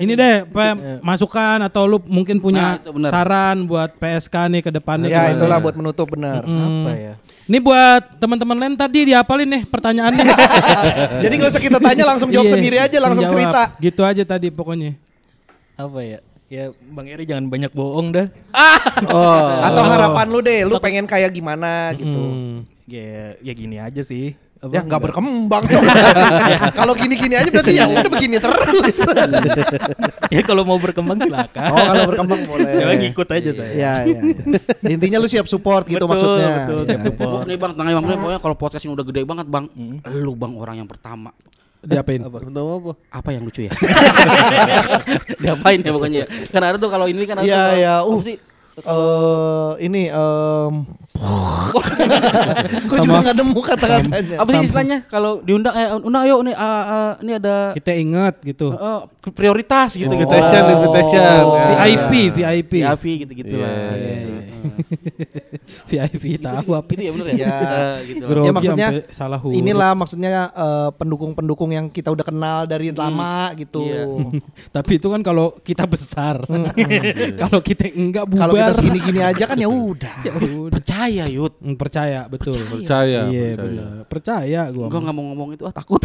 Ini 0.00 0.12
deh, 0.14 0.36
Pe, 0.46 0.66
masukan 1.00 1.60
atau 1.60 1.84
lu 1.84 2.00
mungkin 2.04 2.40
punya 2.40 2.62
Nah, 2.62 2.74
itu 2.78 2.90
benar. 2.90 3.10
saran 3.12 3.56
buat 3.64 3.90
PSK 3.94 4.34
nih 4.48 4.62
ke 4.62 4.70
depannya. 4.70 5.06
Ya 5.06 5.28
gimana? 5.28 5.36
itulah 5.36 5.58
buat 5.60 5.76
menutup 5.76 6.06
benar. 6.08 6.40
Hmm. 6.40 6.88
Apa 6.88 6.92
ya? 6.94 7.14
Ini 7.44 7.58
buat 7.58 8.02
teman-teman 8.16 8.56
lain 8.56 8.74
tadi 8.74 9.04
diapalin 9.06 9.50
nih 9.50 9.62
pertanyaannya. 9.64 10.24
Jadi 11.22 11.32
nggak 11.34 11.50
usah 11.50 11.60
kita 11.60 11.78
tanya 11.78 12.04
langsung 12.06 12.30
jawab 12.30 12.46
Iya, 12.46 12.54
sendiri 12.54 12.76
aja 12.78 12.96
langsung 12.96 13.24
jawab. 13.26 13.34
cerita. 13.34 13.62
Gitu 13.76 14.00
aja 14.00 14.22
tadi 14.24 14.48
pokoknya. 14.48 14.96
Apa 15.74 16.00
ya? 16.00 16.18
Ya 16.46 16.64
Bang 16.90 17.06
Eri 17.06 17.22
jangan 17.24 17.46
banyak 17.46 17.70
bohong 17.70 18.10
dah. 18.10 18.26
Oh. 19.06 19.48
Atau 19.60 19.82
harapan 19.82 20.26
lu 20.28 20.40
deh, 20.40 20.60
lu 20.62 20.76
pengen 20.78 21.04
kayak 21.04 21.30
gimana 21.30 21.92
gitu. 21.92 22.22
Hmm. 22.22 22.56
Ya 22.84 23.38
ya 23.38 23.52
gini 23.52 23.76
aja 23.76 24.00
sih. 24.00 24.34
Apa, 24.60 24.76
Ya 24.76 24.84
nggak 24.84 25.00
berkembang 25.00 25.64
dong. 25.64 25.84
Kalau 26.80 26.92
gini-gini 26.92 27.32
aja 27.32 27.48
berarti 27.48 27.72
ya 27.72 27.88
udah 27.88 28.10
begini 28.12 28.36
terus. 28.36 28.96
ya 30.36 30.40
kalau 30.44 30.68
mau 30.68 30.76
berkembang 30.76 31.16
silakan. 31.16 31.64
oh 31.64 31.80
kalau 31.80 32.04
berkembang 32.12 32.40
boleh. 32.44 32.68
Ya 32.68 32.92
ngikut 32.92 33.28
aja 33.30 33.50
saya. 33.56 33.72
Ya, 33.72 33.92
ya, 34.04 34.20
ya. 34.20 34.60
Intinya 34.84 35.16
lu 35.16 35.26
siap 35.26 35.48
support 35.48 35.88
gitu 35.88 36.04
Betul, 36.04 36.12
maksudnya. 36.12 36.52
betul, 36.68 36.80
siap 36.84 37.00
support. 37.02 37.48
Nih 37.48 37.56
Bang, 37.56 37.72
tenangnya 37.72 37.96
Bang, 37.96 38.20
pokoknya 38.20 38.40
kalau 38.44 38.52
podcast 38.54 38.84
ini 38.84 38.92
udah 38.92 39.04
gede 39.08 39.24
banget 39.24 39.46
Bang, 39.48 39.64
lu 40.06 40.32
Bang 40.36 40.52
orang 40.54 40.76
yang 40.76 40.88
pertama. 40.88 41.32
Diapain? 41.80 42.20
Tahu 42.20 42.68
apa? 42.76 42.92
Apa 43.08 43.28
yang 43.32 43.48
lucu 43.48 43.64
ya? 43.64 43.72
Diapain 45.42 45.80
ya 45.80 45.90
pokoknya 45.90 46.18
ya. 46.20 46.26
Kan 46.52 46.60
ada 46.60 46.76
tuh 46.76 46.92
kalau 46.92 47.08
ini 47.08 47.24
kan 47.24 47.40
ada 47.40 47.48
Iya, 47.48 47.56
tuh, 47.64 47.76
iya. 47.76 47.92
apa 47.96 48.12
Uh. 48.12 48.20
sih? 48.20 48.36
Eh, 48.84 49.72
ini 49.84 50.08
em 50.08 50.74
Gue 52.88 52.98
juga 53.04 53.18
nggak 53.28 53.36
nemu 53.36 53.60
kata-katanya. 53.60 54.36
Apa 54.40 54.50
sih 54.56 54.64
istilahnya 54.64 54.98
kalau 55.04 55.44
diundang 55.44 55.74
eh 55.76 55.88
undang 56.00 56.22
ayo 56.24 56.40
nih 56.40 56.56
ah, 56.56 56.64
ah, 56.64 57.10
ini 57.20 57.32
ada 57.36 57.76
Kita 57.76 57.92
ingat 57.92 58.40
gitu. 58.40 58.72
eh, 58.72 59.00
prioritas 59.36 59.94
gitu 60.00 60.08
gitu. 60.08 60.16
Invitation, 60.16 60.62
invitation. 60.80 61.20
Oh. 61.44 61.56
Ya. 61.60 61.84
VIP, 61.84 62.12
VIP. 62.32 62.72
VIP 62.80 63.04
gitu-gitu 63.26 63.54
lah. 63.60 63.68
Iya, 63.68 63.92
Iya, 64.00 64.16
iya, 64.16 64.16
iya. 65.92 66.04
VIP 66.08 66.24
tahu 66.40 66.72
apa? 66.72 66.90
Gitu 66.92 67.02
ya 67.04 67.10
bener 67.12 67.26
ya? 67.28 67.34
Ya. 67.36 67.52
Eh, 67.52 67.96
gitu. 68.08 68.24
Grogi 68.24 68.46
Ya, 68.48 68.52
maksudnya 68.52 68.88
salah 69.12 69.38
huruf. 69.40 69.56
Inilah 69.60 69.92
maksudnya 69.92 70.30
pendukung-pendukung 70.96 71.70
yang 71.70 71.86
kita 71.92 72.08
udah 72.08 72.24
kenal 72.24 72.58
dari 72.64 72.92
lama 72.96 73.52
gitu. 73.60 73.84
Iya. 73.84 74.04
Tapi 74.76 74.92
itu 74.96 75.06
kan 75.12 75.20
kalau 75.20 75.52
kita 75.60 75.84
besar. 75.84 76.40
kalau 77.36 77.60
kita 77.60 77.92
enggak 77.92 78.24
bubar. 78.24 78.48
Kalau 78.48 78.54
kita 78.56 78.69
segini-gini 78.76 79.20
aja 79.20 79.44
kan 79.46 79.56
ya 79.58 79.68
udah. 79.68 80.14
Ya 80.22 80.32
udah. 80.36 80.72
Percaya 80.72 81.24
Yud. 81.26 81.52
Hmm, 81.60 81.76
percaya 81.76 82.20
betul. 82.26 82.56
Percaya. 82.56 83.28
Iya 83.28 83.56
percaya. 83.56 83.64
benar. 83.64 83.92
Percaya 84.06 84.60
gua. 84.72 84.86
Gua 84.88 85.00
nggak 85.02 85.14
mau 85.16 85.24
ngomong 85.32 85.48
itu 85.54 85.64
ah 85.66 85.74
takut. 85.74 86.00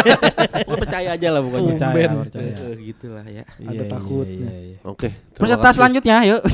Gua 0.68 0.76
percaya 0.78 1.08
aja 1.18 1.28
lah 1.34 1.40
pokoknya. 1.42 1.74
percaya, 1.76 2.08
percaya. 2.14 2.52
Eh, 2.54 2.74
gitu 2.94 3.06
lah 3.12 3.24
ya. 3.26 3.44
Ada 3.44 3.74
iya, 3.74 3.90
takutnya. 3.90 4.50
iya, 4.50 4.74
iya. 4.74 4.78
Oke. 4.86 5.08
Peserta 5.34 5.68
selanjutnya 5.74 6.16
yuk. 6.24 6.42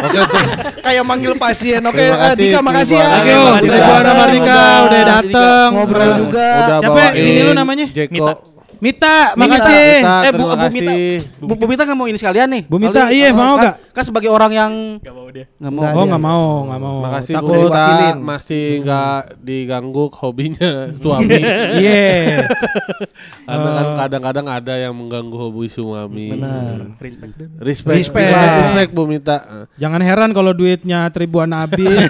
Oke, 0.00 0.16
oke. 0.16 0.40
Kayak 0.80 1.04
manggil 1.04 1.32
pasien. 1.36 1.82
Oke, 1.84 2.08
eh, 2.08 2.34
Dika 2.34 2.64
makasih 2.64 2.96
ya. 2.96 3.08
Thank 3.20 3.28
you, 3.30 3.68
Udah 3.68 4.14
Mardika 4.16 4.60
dateng. 5.04 5.68
Ngobrol 5.76 6.10
juga. 6.26 6.48
Udah 6.48 6.78
Siapa? 6.80 7.02
Ini 7.14 7.40
lu 7.44 7.52
namanya? 7.52 7.86
Jeko. 7.90 8.50
Mita. 8.80 9.36
Makasih. 9.36 9.92
Mita, 10.00 10.14
Eh, 10.20 10.32
Bu- 10.32 10.48
Bu 10.48 10.66
Mita. 10.68 10.92
Bu, 11.38 11.52
Bu 11.54 11.64
Mita 11.68 11.82
nggak 11.84 11.94
mau 11.94 12.08
ini 12.08 12.16
sekalian 12.16 12.48
nih. 12.48 12.62
Bu 12.64 12.76
Mita, 12.76 13.08
iya, 13.08 13.28
oh, 13.28 13.36
mau 13.36 13.54
kan- 13.54 13.62
nggak? 13.62 13.74
Kan 13.90 14.04
sebagai 14.06 14.30
orang 14.30 14.48
yang 14.50 14.72
Gak 14.98 15.12
mau 15.12 15.26
dia. 15.28 15.44
nggak 15.52 15.68
mau. 15.68 15.82
Nggak 15.82 15.92
Oh 15.92 16.04
nggak 16.06 16.22
mau, 16.22 16.46
nggak 16.64 16.80
mau. 16.80 16.96
Makasih 17.02 17.34
Bu 17.36 17.52
Mita 17.52 17.68
wakilin. 17.76 18.16
masih 18.22 18.64
nggak 18.80 19.14
diganggu 19.40 20.04
hobinya 20.10 20.70
suami. 21.02 21.38
Iya. 21.76 22.48
Karena 23.50 23.70
kan 23.74 23.86
kadang-kadang 23.98 24.46
ada 24.48 24.74
yang 24.78 24.94
mengganggu 24.94 25.34
hobi 25.34 25.66
suami. 25.66 26.32
Benar. 26.32 26.96
Respect. 26.96 27.32
Respect. 27.58 27.92
Respect. 27.92 28.30
Respect, 28.30 28.56
respect 28.62 28.90
Bu 28.90 29.02
Mita. 29.04 29.36
Jangan 29.76 30.00
heran 30.00 30.30
kalau 30.30 30.52
duitnya 30.52 31.10
tribuan 31.10 31.50
habis. 31.50 32.08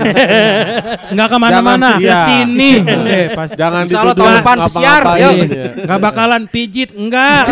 Enggak 1.10 1.28
ke 1.28 1.38
mana-mana, 1.38 1.96
Jangan, 1.96 1.98
ke 1.98 2.04
iya. 2.04 2.20
sini. 2.24 2.70
Oke, 2.78 3.20
pas. 3.34 3.48
Jangan 3.50 3.82
Insya 3.82 3.98
Allah 3.98 4.14
dituduh 4.14 4.22
tahun 4.22 4.36
depan 4.38 4.56
yuk. 5.16 5.34
Iya. 5.40 5.64
Enggak 5.80 6.00
bakalan 6.00 6.42
pijit, 6.60 6.92
enggak. 7.00 7.44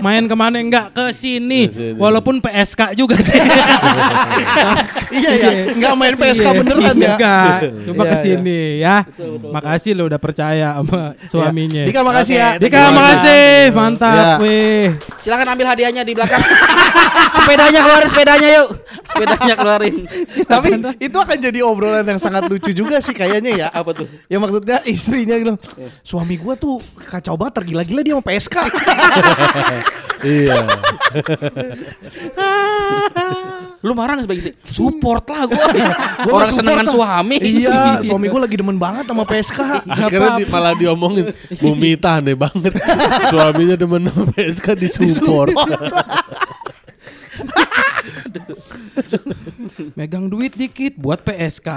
Main 0.00 0.24
ke 0.24 0.32
mana 0.32 0.56
enggak 0.56 0.96
ke 0.96 1.12
sini. 1.12 1.68
Walaupun 2.00 2.40
PSK 2.40 2.96
juga 2.96 3.20
sih. 3.20 3.36
Iya 5.08 5.32
ya, 5.40 5.50
nggak 5.72 5.92
main 5.96 6.14
PSK 6.20 6.46
beneran 6.52 6.92
ya. 7.00 7.16
Enggak, 7.16 7.58
coba 7.88 8.02
Iya, 8.04 8.10
ke 8.12 8.16
sini 8.20 8.60
ya. 8.76 8.96
Makasih 9.48 9.96
lo 9.96 10.04
udah 10.04 10.20
percaya 10.20 10.76
sama 10.76 11.16
suaminya. 11.32 11.88
Dika 11.88 12.04
makasih 12.04 12.34
ya. 12.36 12.48
Dika 12.60 12.76
Terima 12.76 12.92
makasih, 12.92 13.40
kasih. 13.48 13.72
mantap, 13.72 14.26
weh. 14.44 14.92
Silakan 15.24 15.48
ambil 15.56 15.66
hadiahnya 15.72 16.04
di 16.04 16.12
belakang. 16.12 16.44
sepedanya 17.40 17.80
keluarin 17.80 18.08
sepedanya 18.12 18.48
yuk. 18.60 18.68
Sepedanya 19.08 19.54
keluarin. 19.56 19.94
Tapi 20.44 20.68
itu 21.00 21.16
akan 21.16 21.36
jadi 21.40 21.58
obrolan 21.64 22.04
yang 22.04 22.20
sangat 22.20 22.44
lucu 22.52 22.70
juga 22.76 23.00
sih 23.00 23.16
kayaknya 23.16 23.50
ya. 23.56 23.68
Apa 23.72 23.96
tuh? 23.96 24.06
Ya 24.28 24.36
maksudnya 24.36 24.84
istrinya 24.84 25.40
bilang, 25.40 25.56
suami 26.04 26.36
gua 26.36 26.52
tuh 26.52 26.84
kacau 27.00 27.40
banget 27.40 27.64
tergila-gila 27.64 28.04
dia 28.04 28.12
sama 28.12 28.24
PSK. 28.28 28.37
Iya. 30.18 30.66
Lu 33.78 33.94
marah 33.94 34.18
nggak 34.18 34.26
sebagai? 34.26 34.52
Support 34.66 35.24
lah 35.30 35.42
gue. 35.46 35.64
Gua 36.26 36.32
Orang 36.42 36.50
senengan 36.50 36.86
suami. 36.90 37.38
Iya, 37.38 38.02
suami 38.02 38.26
gua 38.26 38.42
lagi 38.42 38.58
demen 38.58 38.74
banget 38.74 39.06
sama 39.06 39.22
PSK. 39.22 39.58
Akhirnya 39.86 40.42
di, 40.42 40.44
malah 40.50 40.74
diomongin 40.74 41.30
Bu 41.62 41.78
Mita 41.78 42.18
aneh 42.18 42.34
banget. 42.34 42.74
Suaminya 43.30 43.78
demen 43.78 44.10
sama 44.10 44.26
PSK 44.34 44.66
disupport. 44.74 45.54
Megang 49.98 50.26
duit 50.30 50.54
dikit 50.54 50.98
buat 50.98 51.22
PSK. 51.22 51.68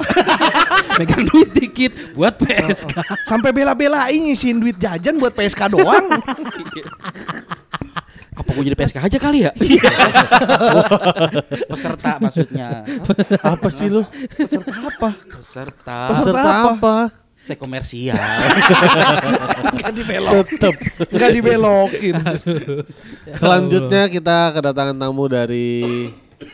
Megang 0.99 1.23
duit 1.27 1.49
dikit 1.53 1.91
buat 2.17 2.35
PSK. 2.37 2.93
Sampai 3.29 3.53
bela-belain 3.55 4.17
ngisiin 4.17 4.59
duit 4.61 4.77
jajan 4.77 5.17
buat 5.17 5.33
PSK 5.35 5.71
doang. 5.71 6.05
Apa 8.31 8.49
gue 8.55 8.63
jadi 8.71 8.77
PSK 8.77 8.97
aja 8.99 9.17
kali 9.19 9.45
ya? 9.45 9.51
Peserta 11.67 12.17
maksudnya. 12.17 12.87
Apa 13.43 13.67
sih 13.69 13.91
lu? 13.91 14.03
Peserta 14.35 14.73
apa? 14.87 15.09
Peserta. 15.17 15.99
Peserta 16.09 16.51
apa? 16.73 16.95
Saya 17.41 17.57
komersial. 17.57 18.21
Enggak 19.73 19.91
dibelok. 19.97 20.45
Tetep. 20.45 20.75
Enggak 21.09 21.29
dibelokin. 21.33 22.15
Selanjutnya 23.33 24.03
kita 24.13 24.53
kedatangan 24.53 24.93
tamu 24.93 25.25
dari 25.25 26.05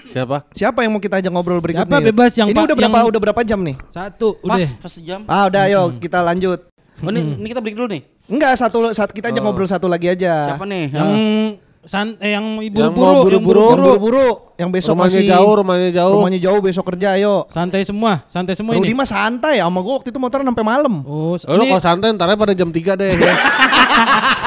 siapa? 0.08 0.44
Siapa 0.52 0.80
yang 0.82 0.92
mau 0.92 1.00
kita 1.00 1.18
ajak 1.18 1.30
ngobrol 1.30 1.58
berikutnya? 1.58 1.88
Siapa 1.88 2.04
bebas 2.04 2.32
yang 2.34 2.48
Ini 2.48 2.58
udah 2.58 2.76
berapa 2.76 2.98
yang- 2.98 3.10
udah 3.10 3.22
berapa 3.22 3.42
jam 3.44 3.60
nih? 3.62 3.76
Satu, 3.90 4.36
Pas, 4.40 4.58
udah. 4.58 4.70
pas 4.78 4.92
sejam. 4.92 5.20
Ah, 5.26 5.46
udah 5.46 5.62
ayo 5.66 5.82
kita 5.96 6.20
lanjut. 6.20 6.60
Oh, 6.98 7.10
ini, 7.10 7.38
ini 7.38 7.48
kita 7.48 7.62
break 7.62 7.76
dulu 7.76 7.88
nih. 7.90 8.02
Enggak, 8.26 8.58
satu 8.58 8.90
saat 8.92 9.12
kita 9.12 9.30
ajak 9.30 9.40
ngobrol 9.40 9.66
satu 9.66 9.86
lagi 9.86 10.10
aja. 10.10 10.52
Siapa 10.52 10.66
nih? 10.66 10.90
Yang 10.90 11.12
san 11.88 12.20
eh, 12.20 12.36
yang 12.36 12.44
Yang 12.60 12.92
buru-buru, 12.92 13.32
yang 13.32 13.44
buru-buru. 13.46 13.64
Yang 13.64 13.80
buru-buru, 13.80 14.28
yang 14.58 14.70
besok 14.74 14.92
rumahnya 14.92 15.14
masih 15.16 15.30
jauh, 15.30 15.54
rumahnya 15.56 15.90
jauh. 15.94 16.14
Rumahnya 16.20 16.40
jauh 16.42 16.60
besok 16.60 16.86
kerja 16.90 17.08
ayo. 17.16 17.48
Santai 17.48 17.86
semua, 17.86 18.28
santai 18.28 18.58
semua 18.58 18.76
Rudi 18.76 18.92
ini. 18.92 18.98
mah 18.98 19.08
santai 19.08 19.62
sama 19.62 19.80
gua 19.80 20.02
waktu 20.02 20.10
itu 20.10 20.20
motoran 20.20 20.44
sampai 20.44 20.66
malam. 20.66 21.06
Oh, 21.06 21.38
Oh, 21.38 21.54
lu 21.56 21.64
ini 21.64 21.72
kalau 21.72 21.84
santai 21.86 22.12
ntar 22.12 22.28
pada 22.34 22.52
jam 22.52 22.68
3 22.68 22.98
deh. 22.98 23.14
ya. 23.14 23.34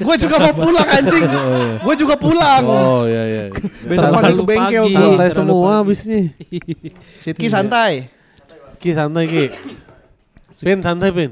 gua 0.00 0.14
juga 0.16 0.36
mau 0.38 0.54
pulang 0.54 0.88
anjing. 0.88 1.24
gua 1.84 1.94
juga 1.94 2.14
pulang. 2.14 2.62
Oh 2.64 3.02
iya 3.04 3.22
iya. 3.26 3.42
Besok 3.84 4.02
Terlalu 4.02 4.16
pagi 4.16 4.34
ke 4.34 4.44
bengkel 4.44 4.84
pagi. 4.84 4.94
Santai 4.94 5.28
Terlalu 5.28 5.36
semua 5.36 5.60
pagi. 5.66 5.80
abis 5.82 6.00
nih. 6.04 6.24
Sidki 7.22 7.46
santai. 7.48 7.92
Ki 8.76 8.90
santai 8.92 9.24
Ki. 9.26 9.44
Pin 10.56 10.78
santai 10.80 11.10
Pin. 11.12 11.30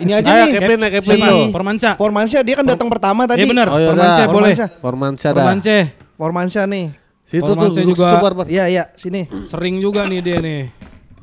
Ini 0.00 0.12
aja 0.16 0.28
Ayo, 0.32 0.44
nih. 0.48 0.52
Kevin, 0.56 0.78
ya, 0.80 0.88
Kevin 0.96 1.18
si. 1.18 1.32
Formansyah. 1.50 1.94
Formansyah 1.98 2.42
dia 2.44 2.54
kan 2.56 2.66
datang 2.66 2.88
pertama 2.88 3.28
tadi. 3.28 3.44
Iya 3.44 3.46
benar, 3.50 3.68
Oh. 3.68 3.76
Formansyah 3.76 4.26
boleh. 4.30 4.54
Formansyah. 4.80 5.30
Dah. 5.30 5.36
Formansyah. 5.42 5.84
Formansyah 6.16 6.64
nih. 6.70 6.86
Situ 7.24 7.50
tuh 7.50 7.68
juga. 7.72 8.08
Iya 8.46 8.64
iya 8.70 8.84
sini. 8.94 9.26
Sering 9.48 9.80
juga 9.82 10.06
nih 10.06 10.20
dia 10.22 10.38
nih. 10.40 10.70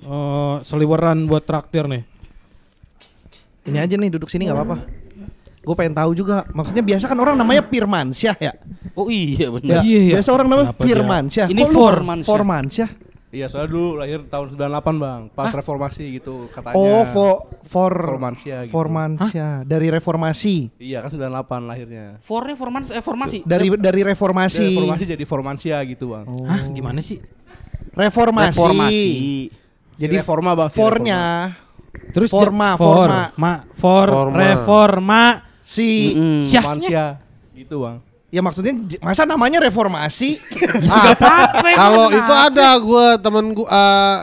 Oh, 0.01 0.57
seliweran 0.65 1.29
buat 1.29 1.45
traktir 1.45 1.85
nih. 1.85 2.03
Ini 3.61 3.77
aja 3.77 3.93
nih 3.93 4.09
duduk 4.09 4.27
sini 4.27 4.49
nggak 4.49 4.57
apa-apa. 4.57 4.77
Gue 5.61 5.75
pengen 5.77 5.93
tahu 5.93 6.11
juga. 6.13 6.41
Maksudnya 6.51 6.81
biasa 6.81 7.05
kan 7.05 7.17
orang 7.17 7.37
namanya 7.37 7.61
Firmansyah 7.63 8.35
ya. 8.37 8.53
Oh 8.97 9.07
iya 9.07 9.47
benar. 9.47 9.79
Ya, 9.79 9.81
Iya, 9.81 9.99
iya. 10.01 10.13
Biasa 10.17 10.29
orang 10.33 10.45
namanya 10.49 10.67
Kenapa 10.69 10.81
dia- 10.81 10.87
Firmansyah. 10.89 11.47
Ini 11.47 11.61
Kok 11.61 11.69
lu 11.69 11.77
Formansyah. 11.77 12.29
Formansyah. 12.29 12.89
Iya, 13.31 13.47
soalnya 13.47 13.71
dulu 13.71 13.89
lahir 13.95 14.19
tahun 14.27 14.47
98, 14.51 14.99
Bang. 14.99 15.21
Pas 15.31 15.55
reformasi 15.55 16.19
gitu 16.19 16.51
katanya. 16.51 16.75
Oh, 16.75 17.07
for 17.07 17.47
for 17.63 17.93
Formansia 17.95 18.67
gitu. 18.67 18.75
Formansia 18.75 19.63
dari 19.63 19.87
reformasi. 19.87 20.67
Iya, 20.75 20.99
kan 20.99 21.07
98 21.07 21.63
lahirnya. 21.63 22.19
Fornya 22.19 22.59
formasi 22.59 22.91
eh 22.91 22.99
formasi. 22.99 23.37
Dari 23.47 23.71
dari 23.79 24.01
reformasi. 24.03 24.59
Dari 24.59 24.75
reformasi 24.75 25.03
jadi 25.07 25.23
Formansia 25.23 25.77
gitu, 25.87 26.11
Bang. 26.11 26.27
Oh. 26.27 26.43
Hah, 26.43 26.67
gimana 26.67 26.99
sih? 26.99 27.23
Reformasi. 27.95 28.51
Reformasi. 28.51 29.05
Jadi 29.95 30.13
reforma, 30.17 30.51
Bang. 30.51 30.67
si 30.67 30.75
fornya 30.75 31.21
Terus 32.11 32.27
Forma, 32.27 32.75
forma. 32.75 33.31
ma, 33.37 33.53
for, 33.79 34.07
Forma. 34.11 34.35
reforma, 34.35 35.21
si 35.71 36.11
Mm-mm. 36.11 36.43
syahnya. 36.43 36.59
Formansia 36.67 37.05
gitu, 37.55 37.75
Bang. 37.79 38.03
ya 38.27 38.43
maksudnya 38.43 38.75
masa 38.99 39.23
namanya 39.23 39.63
reformasi? 39.63 40.35
Ah, 40.91 41.15
Kalau 41.63 42.11
itu 42.11 42.33
ada 42.33 42.67
gua 42.79 43.15
temen 43.15 43.55
gua 43.55 43.67
uh, 43.71 44.15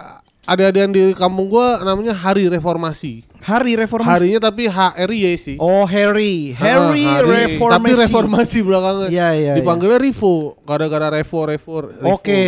ada-ada 0.45 0.85
di 0.89 1.13
kampung 1.17 1.49
gua 1.49 1.81
namanya 1.81 2.13
Hari 2.13 2.53
Reformasi. 2.53 3.25
Hari 3.39 3.79
reformasi. 3.79 4.11
Harinya 4.11 4.51
tapi 4.51 4.67
H 4.67 4.99
R 4.99 5.13
Y 5.15 5.25
sih. 5.39 5.57
Oh, 5.63 5.87
Harry. 5.87 6.59
Ah, 6.59 6.91
Harry, 6.91 7.07
reformasi. 7.07 7.71
Tapi 7.79 7.91
reformasi 7.95 8.59
belakangan. 8.67 9.09
Iya, 9.15 9.29
iya, 9.39 9.53
Dipanggilnya 9.55 9.95
Rivo 9.95 10.59
gara-gara 10.67 11.07
Revo 11.15 11.47
Revo. 11.47 11.75
Revo. 11.87 12.03
Oke. 12.19 12.43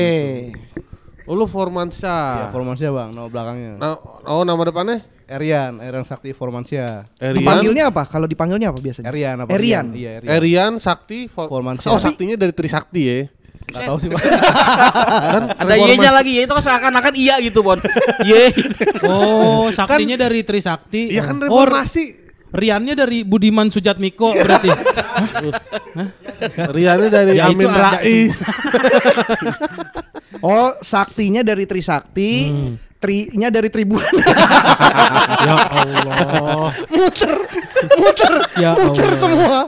Oh, 1.30 1.38
lu 1.38 1.46
Formansa. 1.46 2.10
Iya, 2.10 2.46
Formansia, 2.50 2.90
Bang. 2.90 3.14
Nama 3.14 3.30
belakangnya. 3.30 3.78
Nah, 3.78 3.94
oh 4.26 4.42
nama 4.42 4.58
depannya? 4.66 4.98
Erian, 5.30 5.78
Erian 5.78 6.02
Sakti 6.02 6.34
Formansia. 6.34 7.06
Erian. 7.16 7.38
Dipanggilnya 7.38 7.84
apa? 7.86 8.02
Kalau 8.02 8.26
dipanggilnya 8.26 8.74
apa 8.74 8.82
biasanya? 8.82 9.06
Erian 9.08 9.36
apa? 9.38 9.50
Erian. 9.54 9.86
Iya, 9.94 10.10
Erian. 10.18 10.30
Erian 10.34 10.72
Sakti 10.76 11.30
For- 11.30 11.46
Formansia. 11.46 11.86
Oh, 11.88 12.02
saktinya 12.02 12.34
dari 12.34 12.50
Trisakti 12.50 13.02
ya. 13.06 13.30
Enggak 13.70 13.82
tahu 13.86 13.98
sih, 14.02 14.08
Bang. 14.10 14.18
Kan 15.30 15.42
Ada 15.54 15.74
Y-nya 15.78 16.10
lagi 16.10 16.32
ya 16.34 16.42
itu 16.42 16.50
kan 16.50 16.64
seakan-akan 16.64 17.14
iya 17.14 17.38
gitu, 17.38 17.62
Bon. 17.62 17.78
Y. 18.26 18.50
Oh, 19.06 19.70
saktinya 19.70 20.18
dari 20.18 20.42
Trisakti. 20.42 21.14
Iya 21.14 21.22
kan 21.22 21.38
reformasi. 21.38 22.18
Riannya 22.50 22.98
dari 22.98 23.22
Budiman 23.22 23.70
Sujatmiko 23.70 24.34
berarti. 24.34 24.74
Riannya 26.74 27.06
dari 27.08 27.38
Ya, 27.38 27.46
Amin 27.46 27.70
Rais. 27.70 28.42
Oh, 30.40 30.74
saktinya 30.80 31.46
dari 31.46 31.62
Trisakti, 31.62 32.32
Hmm. 32.50 32.74
Trinya 33.00 33.48
dari 33.48 33.72
Tribuan. 33.72 34.04
ya 35.48 35.54
Allah. 35.72 36.68
muter, 36.92 37.32
muter, 37.96 38.32
Ya 38.60 38.76
muter 38.76 39.08
Allah. 39.08 39.16
semua. 39.16 39.58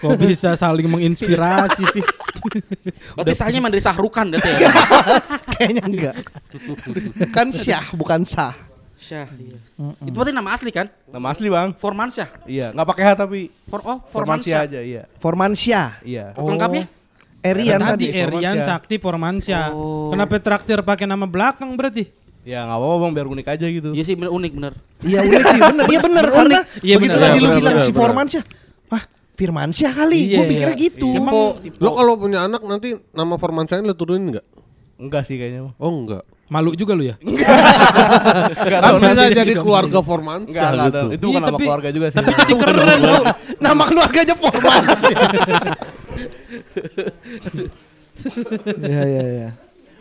Kok 0.00 0.16
bisa 0.18 0.58
saling 0.58 0.90
menginspirasi 0.90 1.84
sih? 1.94 2.02
Berarti 3.16 3.32
sahnya 3.36 3.60
emang 3.60 3.68
dari 3.68 3.84
Sahrukan 3.84 4.32
berarti 4.32 4.48
ya. 4.48 4.72
Kayaknya 5.60 5.84
enggak. 5.84 6.16
kan 7.30 7.52
Syah 7.52 7.84
bukan 7.92 8.24
Sah. 8.24 8.56
Syah. 8.96 9.28
Iya. 9.28 9.58
Itu 10.08 10.16
berarti 10.16 10.32
nama 10.32 10.56
asli 10.56 10.72
kan? 10.72 10.88
Nama 11.08 11.26
asli, 11.36 11.52
Bang. 11.52 11.76
Formansyah. 11.76 12.28
Iya, 12.48 12.72
enggak 12.72 12.88
pakai 12.96 13.04
H 13.04 13.10
tapi 13.16 13.40
For 13.68 13.80
oh, 13.84 14.00
Formansia 14.08 14.56
Formansyah. 14.56 14.58
aja, 14.64 14.80
iya. 14.80 15.02
Formansyah. 15.20 15.88
Iya. 16.00 16.24
Lengkapnya? 16.36 16.84
Erian 17.40 17.80
tadi 17.80 18.08
tadi. 18.12 18.20
Erian. 18.20 18.56
Sakti 18.60 18.96
Formansyah. 19.00 19.72
Oh. 19.72 20.08
Kenapa 20.12 20.36
traktir 20.40 20.80
pakai 20.80 21.04
nama 21.08 21.24
belakang 21.28 21.72
berarti? 21.76 22.08
Ya 22.40 22.58
enggak 22.62 22.74
apa-apa, 22.74 22.96
Bang, 22.98 23.12
biar 23.12 23.26
unik 23.28 23.46
aja 23.48 23.66
gitu. 23.66 23.88
Iya 23.90 24.02
sih 24.02 24.14
bener 24.14 24.30
unik 24.30 24.52
bener. 24.54 24.72
Iya 25.00 25.18
unik 25.22 25.42
sih, 25.44 25.60
bener. 25.62 25.86
Iya 25.86 25.98
bener. 26.00 26.24
Karena 26.26 26.58
Iya, 26.80 26.94
begitu 26.96 27.10
bener. 27.10 27.22
tadi 27.22 27.30
Iya, 27.30 27.36
lu 27.36 27.46
bener, 27.46 27.58
bilang 27.58 27.70
bener, 27.70 27.82
si. 27.82 27.90
Formansyah. 27.92 28.42
Wah, 28.88 29.02
Firmansyah 29.32 29.92
kali. 29.94 30.20
Iya, 30.22 30.34
Gue 30.34 30.44
pikirnya 30.48 30.74
iya. 30.74 30.82
gitu. 30.82 31.08
Emang 31.12 31.34
Lo 31.76 31.90
kalau 31.92 32.12
punya 32.16 32.38
anak 32.42 32.62
nanti 32.62 32.88
nama 33.10 33.34
Formansa 33.36 33.78
lu 33.78 33.92
turunin 33.92 34.30
enggak? 34.30 34.46
Enggak 34.96 35.22
sih 35.22 35.34
kayaknya, 35.34 35.66
Bang. 35.66 35.74
Oh 35.78 35.94
enggak. 35.94 36.22
malu 36.50 36.74
juga 36.74 36.92
lu 36.92 37.06
ya? 37.06 37.14
Kan 37.14 37.30
bisa 38.98 39.14
nanti 39.14 39.38
jadi 39.38 39.52
juga 39.52 39.62
keluarga 39.62 39.98
Formansa 40.00 40.46
Enggak, 40.46 40.66
enggak 40.66 40.82
ada. 40.82 40.90
gitu. 40.90 41.06
Itu 41.06 41.06
Iya, 41.06 41.28
bukan 41.28 41.40
nama 41.40 41.50
tapi- 41.52 41.62
keluarga 41.62 41.88
juga 41.90 42.06
sih. 42.08 42.16
Tapi 42.18 42.30
jadi 42.34 42.52
keren 42.56 42.76
lu. 42.98 43.14
Nama 43.60 43.82
keluarganya 43.86 44.34
Formansyah. 44.34 45.00
Iya, 48.82 49.02
iya, 49.06 49.24
iya. 49.24 49.48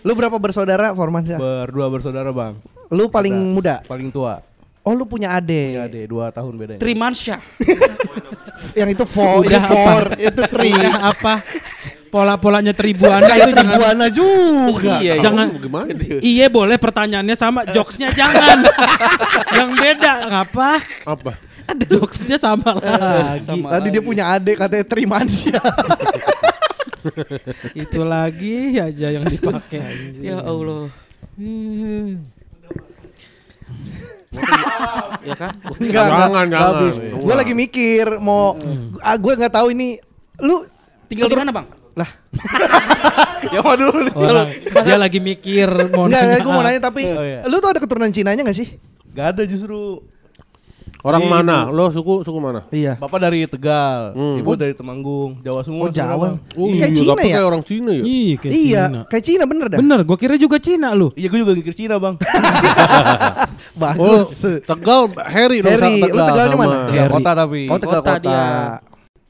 Lu 0.04 0.12
berapa 0.16 0.36
bersaudara 0.40 0.96
Formansyah? 0.96 1.40
Berdua 1.40 1.88
bersaudara, 1.92 2.30
Bang. 2.32 2.60
Lu 2.90 3.12
paling 3.12 3.36
Ada. 3.36 3.54
muda. 3.54 3.76
Paling 3.86 4.10
tua. 4.10 4.42
Oh, 4.82 4.96
lu 4.96 5.04
punya 5.06 5.36
adik. 5.36 5.76
Iya, 5.76 5.86
deh, 5.92 6.08
dua 6.08 6.32
tahun 6.32 6.56
bedanya. 6.56 6.80
Trimansyah. 6.82 7.40
Yang 8.80 8.90
itu 8.96 9.06
four, 9.06 9.44
Udah 9.44 9.62
itu 9.62 9.68
four, 9.70 10.04
itu 10.18 10.42
three. 10.50 10.74
Udah 10.74 11.14
apa? 11.14 11.34
Pola-polanya 12.10 12.74
tribuan 12.74 13.22
Kayak 13.22 13.54
itu 13.54 13.56
Tribuana 13.62 14.08
juga. 14.10 14.98
Iya, 14.98 14.98
iya. 14.98 15.14
jangan 15.22 15.48
Gimana? 15.62 15.94
Iya 16.26 16.46
boleh 16.50 16.82
pertanyaannya 16.82 17.38
sama 17.38 17.70
jokesnya 17.70 18.10
jangan 18.18 18.66
yang 19.62 19.70
beda 19.78 20.14
ngapa 20.26 20.82
Apa? 21.06 21.38
jokesnya 21.86 22.42
sama 22.42 22.82
lagi 22.82 23.46
Sama 23.46 23.78
Tadi 23.78 23.88
dia 23.94 24.02
punya 24.02 24.26
adik 24.34 24.58
katanya 24.58 24.86
Trimansyah. 24.90 25.62
itu 27.84 28.00
lagi 28.02 28.76
aja 28.76 29.08
yang 29.10 29.26
dipakai 29.26 29.80
anjing. 29.80 30.24
Ya 30.24 30.38
Allah. 30.40 30.88
ya 35.26 35.36
kan? 35.36 35.50
Enggak, 35.80 36.06
Jangan, 36.06 36.46
jangan. 36.48 36.68
habis. 36.78 36.96
Gue 37.02 37.36
lagi 37.36 37.54
mikir 37.54 38.06
mau 38.20 38.56
ah, 39.00 39.16
gue 39.16 39.34
nggak 39.34 39.54
tahu 39.54 39.68
ini 39.74 39.98
lu 40.40 40.64
Tinggal 41.10 41.26
di 41.28 41.38
mana, 41.38 41.50
Bang? 41.50 41.68
lah 41.98 42.06
Ya 43.54 43.60
mau 43.60 43.74
dulu 43.74 43.98
nih. 44.06 44.14
Orang, 44.14 44.48
dia 44.86 44.96
lagi 44.96 45.20
mikir 45.20 45.68
mau 45.90 46.06
enggak 46.06 46.22
nanya 46.22 46.40
gue 46.40 46.54
mau 46.54 46.64
nanya 46.64 46.80
tapi 46.80 47.02
Oh, 47.10 47.24
iya. 47.26 47.42
lu 47.50 47.58
tuh 47.58 47.70
ada 47.74 47.80
keturunan 47.82 48.12
Cinanya 48.14 48.46
gak 48.46 48.56
sih? 48.56 48.78
Gak 49.12 49.36
ada 49.36 49.44
justru. 49.44 50.06
Orang 51.00 51.22
Ibu. 51.22 51.32
mana? 51.32 51.58
Lo 51.68 51.90
suku 51.90 52.22
suku 52.22 52.38
mana? 52.38 52.66
Iya. 52.70 52.96
Bapak 52.96 53.20
dari 53.20 53.46
Tegal, 53.46 54.12
Hmm. 54.12 54.38
ibu 54.38 54.52
dari 54.54 54.72
Temanggung, 54.72 55.40
Jawa 55.40 55.62
semua. 55.62 55.86
Oh 55.86 55.90
Jawa. 55.90 56.36
Oh, 56.54 56.68
kayak 56.68 56.80
iya, 56.82 56.88
Cina 56.92 57.10
tapi 57.10 57.22
ya? 57.22 57.32
Kayak 57.32 57.46
orang 57.46 57.64
Cina 57.64 57.92
ya? 57.92 58.02
Iya, 58.02 58.36
kayak 58.36 58.54
iya, 58.54 58.84
Cina. 58.86 59.02
kayak 59.06 59.24
Cina 59.24 59.44
bener 59.46 59.66
dah. 59.68 59.78
Bener, 59.78 60.00
gua 60.02 60.18
kira 60.18 60.36
juga 60.36 60.58
Cina 60.58 60.92
lu. 60.92 61.08
Iya, 61.14 61.28
gue 61.28 61.40
juga 61.40 61.54
mikir 61.54 61.74
Cina, 61.74 61.96
Bang. 61.98 62.16
Oh, 63.72 63.80
Bagus. 63.80 64.44
Tegal 64.60 65.02
Harry 65.26 65.60
dong 65.62 65.72
Harry, 65.72 66.00
sama 66.00 66.08
lu 66.10 66.20
Tegalnya 66.22 66.58
mana? 66.58 66.76
Tegal 66.86 67.00
Harry. 67.00 67.14
kota 67.14 67.32
tapi. 67.34 67.62
Oh 67.66 67.78
Tegal 67.78 68.02
Kota 68.02 68.12
kota. 68.12 68.22
dia. 68.22 68.44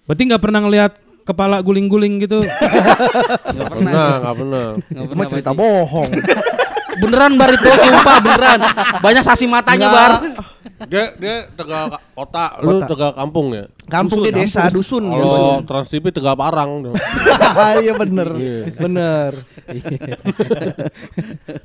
Berarti 0.04 0.22
nggak 0.26 0.42
pernah 0.42 0.60
ngelihat 0.60 0.92
kepala 1.22 1.56
guling-guling 1.60 2.14
gitu. 2.20 2.40
Enggak 3.50 3.68
Pernah, 3.70 4.10
enggak 4.18 4.36
pernah. 4.36 4.66
Itu 4.90 5.14
mah 5.14 5.28
cerita 5.28 5.52
bohong. 5.52 6.10
Beneran 7.00 7.32
bar 7.36 7.48
itu 7.50 7.64
sumpah 7.64 8.16
beneran. 8.20 8.60
Banyak 9.00 9.24
saksi 9.24 9.46
matanya 9.46 9.88
Enggak. 9.88 9.96
bar. 9.96 10.12
Dia 10.88 11.12
dia 11.18 11.36
Tegal 11.52 11.92
ka- 11.92 12.04
kota, 12.16 12.46
lu 12.64 12.80
Kota. 12.80 12.88
Tegal 12.96 13.12
kampung 13.12 13.48
ya? 13.52 13.66
Kampung 13.90 14.24
dia 14.24 14.32
desa 14.32 14.72
dusun. 14.72 15.04
Kalau 15.12 15.60
Trans 15.68 15.90
TV 15.92 16.14
Tegal 16.14 16.40
Parang. 16.40 16.96
Iya 17.84 17.94
bener, 17.98 18.30
bener. 18.80 19.32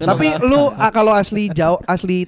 tapi 0.00 0.26
lu 0.42 0.72
ah, 0.74 0.90
kalau 0.90 1.14
asli 1.14 1.52
Jawa, 1.52 1.78
asli 1.86 2.26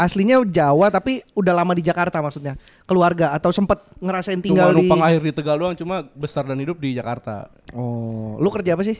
aslinya 0.00 0.40
Jawa 0.48 0.88
tapi 0.88 1.20
udah 1.36 1.52
lama 1.52 1.76
di 1.76 1.84
Jakarta 1.84 2.24
maksudnya 2.24 2.56
keluarga 2.88 3.36
atau 3.36 3.52
sempet 3.52 3.78
ngerasain 4.00 4.40
Cuma 4.40 4.46
tinggal 4.48 4.68
di 4.72 4.88
numpang 4.88 5.02
akhir 5.04 5.20
di 5.22 5.32
Tegal 5.36 5.56
doang, 5.60 5.76
cuma 5.76 6.02
besar 6.16 6.48
dan 6.48 6.58
hidup 6.58 6.80
di 6.80 6.96
Jakarta. 6.96 7.52
Oh, 7.76 8.40
lu 8.40 8.48
kerja 8.48 8.74
apa 8.74 8.82
sih? 8.82 8.96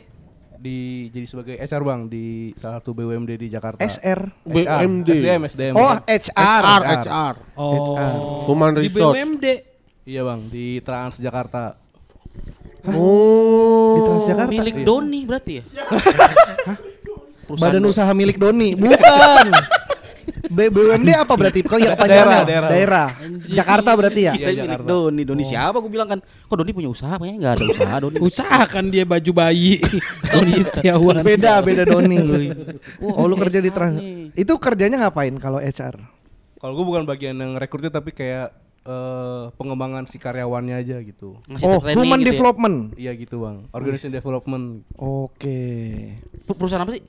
Di 0.63 1.11
jadi 1.11 1.27
sebagai 1.27 1.55
HR 1.59 1.83
Bang 1.83 2.01
di 2.07 2.55
salah 2.55 2.79
satu 2.79 2.95
BUMD 2.95 3.35
di 3.35 3.51
Jakarta. 3.51 3.83
SR. 3.83 4.47
BUMD. 4.47 5.09
SDM, 5.11 5.41
SDM. 5.51 5.73
Oh. 5.75 5.99
HR. 6.07 6.63
HR, 6.63 6.81
HR. 7.03 7.33
Oh. 7.59 8.47
Human 8.47 8.71
Di 8.71 8.87
Resource. 8.87 9.19
BUMD. 9.19 9.45
Iya 10.07 10.21
Bang, 10.23 10.47
di 10.47 10.79
Trans 10.79 11.19
Jakarta. 11.19 11.75
Di 12.83 13.99
Transjakarta. 14.07 14.51
Milik 14.55 14.87
Doni 14.87 15.27
berarti 15.27 15.51
ya? 15.59 15.63
Badan 17.59 17.83
usaha 17.83 18.11
milik 18.15 18.39
Doni. 18.39 18.71
Bukan. 18.79 19.47
B- 20.43 20.67
BUMD 20.67 21.09
apa 21.13 21.33
berarti? 21.33 21.59
Kok 21.61 21.77
yang 21.77 21.93
kepanjangannya? 21.93 22.43
Daerah, 22.43 22.69
daerah. 22.69 23.07
Jakarta 23.45 23.89
berarti 23.93 24.21
ya? 24.23 24.33
Iya, 24.33 24.49
Jakarta. 24.59 24.83
Doni. 24.85 25.23
Doni 25.23 25.43
siapa? 25.43 25.79
Gue 25.79 25.87
bilang 25.89 26.09
kan, 26.09 26.19
kok 26.19 26.53
Doni 26.53 26.71
punya 26.71 26.87
usaha? 26.87 27.15
Kayaknya 27.15 27.37
nggak 27.39 27.53
ada 27.53 27.65
usaha 27.65 27.95
Doni. 27.97 28.17
Usahakan 28.19 28.85
dia 28.87 29.03
baju 29.03 29.31
bayi. 29.31 29.79
Doni 30.33 30.59
Setiawan. 30.61 31.21
Beda, 31.21 31.59
beda 31.59 31.83
Doni. 31.83 32.19
Oh, 32.99 33.23
lu 33.23 33.35
kerja 33.35 33.57
di 33.57 33.69
Trans. 33.69 33.99
Itu 34.33 34.55
kerjanya 34.57 34.99
ngapain 35.01 35.31
kalau 35.37 35.57
HR? 35.57 35.95
Kalau 36.55 36.73
gue 36.73 36.85
bukan 36.85 37.03
bagian 37.03 37.35
yang 37.35 37.55
rekrutnya 37.55 37.89
tapi 37.89 38.11
kayak 38.11 38.51
eh, 38.81 39.43
pengembangan 39.53 40.03
si 40.03 40.15
karyawannya 40.15 40.75
aja 40.75 40.99
gitu. 40.99 41.39
Ngasih 41.45 41.63
Oh, 41.65 41.79
training 41.79 41.99
human 41.99 42.19
gitu 42.19 42.23
ya. 42.23 42.31
development. 42.31 42.77
Iya 42.95 43.11
gitu 43.13 43.35
Bang. 43.39 43.57
Organization 43.69 44.11
development. 44.11 44.65
Oke. 44.93 45.59
Per- 46.43 46.55
Perusahaan 46.55 46.83
apa 46.83 46.91
sih? 46.93 47.03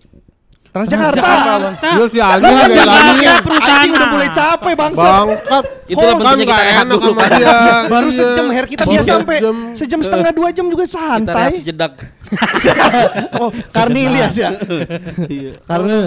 Transjakarta. 0.75 1.23
Lah, 1.23 1.73
kayak 1.79 2.11
Jakarta 2.11 2.83
lagi. 2.83 3.27
perusahaan. 3.47 3.87
Udah 3.89 4.09
mulai 4.11 4.29
capek 4.29 4.75
bangsat. 4.75 5.07
Bangkat. 5.07 5.65
Itulah 5.87 6.03
kan 6.11 6.19
pentingnya 6.19 6.45
kita 6.51 6.57
rehat 6.59 6.85
enak 6.85 6.99
dulu 6.99 7.13
sama 7.15 7.23
kan. 7.23 7.31
dia. 7.39 7.55
Baru 7.95 8.09
Iya. 8.11 8.19
sejam 8.19 8.47
Her 8.51 8.67
kita 8.67 8.83
biasa 8.83 9.07
sampai 9.15 9.37
sejam. 9.71 10.01
setengah 10.03 10.33
dua 10.35 10.49
jam 10.51 10.67
juga 10.67 10.85
Kita 10.85 10.99
rehat 10.99 11.23
santai. 11.23 11.51
sejedak. 11.55 11.93
oh, 13.43 13.51
Karnilias 13.71 14.35
ya. 14.35 14.51
Iya. 15.31 15.53
Karena 15.63 15.99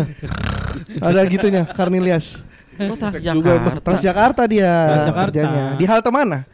ada 0.99 1.21
gitunya 1.23 1.63
Karnilias. 1.63 2.43
Oh, 2.79 2.93
Transjakarta. 2.93 3.81
Transjakarta 3.81 4.41
dia 4.45 4.69
Transjakarta. 4.69 5.25
kerjanya. 5.27 5.63
Di 5.73 5.85
halte 5.85 6.09
mana? 6.09 6.37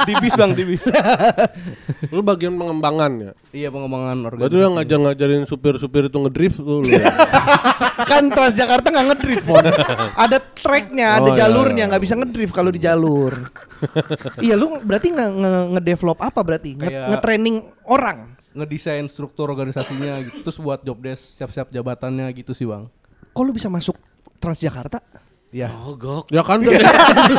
di 0.00 0.14
bis 0.16 0.34
bang 0.34 0.50
di 0.52 0.64
bis. 0.64 0.82
Lu 2.08 2.22
bagian 2.22 2.54
pengembangan 2.54 3.10
ya. 3.20 3.32
iya 3.50 3.68
pengembangan 3.68 4.16
Berarti 4.20 4.36
organisasi. 4.46 4.62
lu 4.62 4.68
ngajar-ngajarin 4.72 5.44
supir-supir 5.44 6.02
itu 6.06 6.18
ngedrift 6.18 6.58
tuh 6.58 6.78
lu. 6.80 6.88
ya? 6.88 7.02
kan 8.10 8.26
Transjakarta 8.26 8.86
nggak 8.88 9.06
ngedrift, 9.08 9.44
Mon. 9.44 9.64
Ada 10.14 10.38
tracknya, 10.40 11.08
ada 11.16 11.22
Oh, 11.22 11.28
iya, 11.28 11.38
jalurnya, 11.40 11.76
iya. 11.78 11.88
nggak 11.88 12.02
bisa 12.02 12.14
ngedrift 12.14 12.52
kalau 12.52 12.70
di 12.70 12.78
jalur. 12.78 13.32
iya, 14.38 14.54
lu 14.54 14.78
berarti 14.80 15.10
nge 15.10 15.26
nge- 15.30 15.66
nge-develop 15.74 16.18
apa 16.20 16.40
berarti? 16.40 16.70
Nge- 16.74 16.86
Kayak- 16.86 17.08
Nge-training 17.10 17.56
orang. 17.84 18.18
ngedesain 18.50 19.06
struktur 19.06 19.46
organisasinya 19.46 20.18
gitu 20.20 20.42
terus 20.42 20.58
buat 20.58 20.82
job 20.82 20.98
desk 20.98 21.38
siap-siap 21.38 21.70
jabatannya 21.70 22.26
gitu 22.34 22.50
sih 22.50 22.66
bang 22.66 22.90
Kok 23.40 23.48
lu 23.48 23.56
bisa 23.56 23.72
masuk 23.72 23.96
Transjakarta? 24.36 25.00
ya 25.48 25.72
Oh, 25.72 25.96
gok. 25.96 26.28
ya 26.28 26.44
kan 26.44 26.60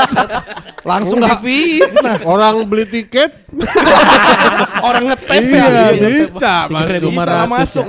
Langsung 0.90 1.22
Enggak. 1.22 1.40
di 1.40 1.78
Nah, 1.96 2.18
orang 2.26 2.66
beli 2.66 2.90
tiket 2.90 3.30
orang 4.90 5.14
ngetep 5.14 5.30
iya 5.46 5.66
ya. 5.70 6.10
bisa 6.26 6.54
masuk. 6.66 7.06
Bisa 7.06 7.24
lah 7.30 7.46
masuk. 7.46 7.86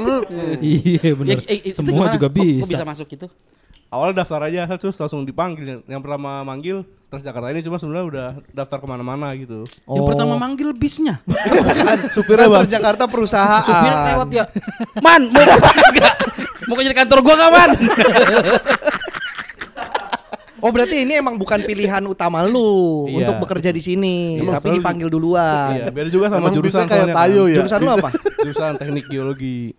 Iya 0.60 1.10
benar. 1.16 1.40
Ya, 1.40 1.72
Semua 1.72 2.04
juga 2.06 2.28
Kok- 2.28 2.36
kok 2.36 2.44
bisa. 2.44 2.68
bisa 2.70 2.84
masuk 2.84 3.06
gitu. 3.08 3.26
Awalnya 3.92 4.24
daftar 4.24 4.48
aja 4.48 4.64
terus 4.74 4.96
langsung 4.96 5.22
dipanggil 5.22 5.84
yang 5.84 6.00
pertama 6.00 6.40
manggil 6.42 6.82
Transjakarta 7.12 7.52
ini 7.52 7.60
cuma 7.60 7.76
sebenarnya 7.76 8.06
udah 8.08 8.28
daftar 8.56 8.80
ke 8.80 8.86
mana-mana 8.88 9.36
gitu 9.36 9.68
Yang 9.84 10.04
pertama 10.08 10.40
manggil 10.40 10.72
bisnya. 10.72 11.20
supirnya 12.16 12.48
Kan 12.48 12.56
bang 12.56 12.60
Transjakarta 12.64 13.04
perusahaan. 13.04 13.60
Supir 13.68 13.92
lewat 13.92 14.28
ya. 14.32 14.44
Man, 14.96 15.28
mau 15.28 15.44
kerja 15.44 15.84
enggak? 15.92 16.14
Mau 16.64 16.72
kerja 16.72 16.88
di 16.88 16.96
kantor 16.96 17.18
gua 17.20 17.34
enggak, 17.36 17.50
Man? 17.52 17.70
Oh 20.62 20.70
berarti 20.70 21.02
ini 21.02 21.18
emang 21.18 21.34
bukan 21.36 21.58
pilihan 21.60 22.00
utama 22.06 22.46
lu 22.46 23.10
Iya. 23.10 23.26
untuk 23.26 23.34
bekerja 23.42 23.74
di 23.74 23.82
sini, 23.82 24.38
Emang 24.38 24.56
tapi 24.56 24.70
selalu 24.70 24.78
dipanggil 24.78 25.08
duluan. 25.10 25.74
iya 25.74 25.90
beda 25.90 26.06
juga 26.06 26.30
sama 26.30 26.48
Emang 26.48 26.54
jurusan 26.54 26.84
kayak 26.86 27.02
soalnya 27.02 27.16
tayo 27.18 27.42
ya. 27.44 27.56
Jurusan 27.58 27.78
lu 27.82 27.90
apa? 27.90 28.08
jurusan 28.46 28.72
teknik 28.78 29.04
geologi 29.10 29.74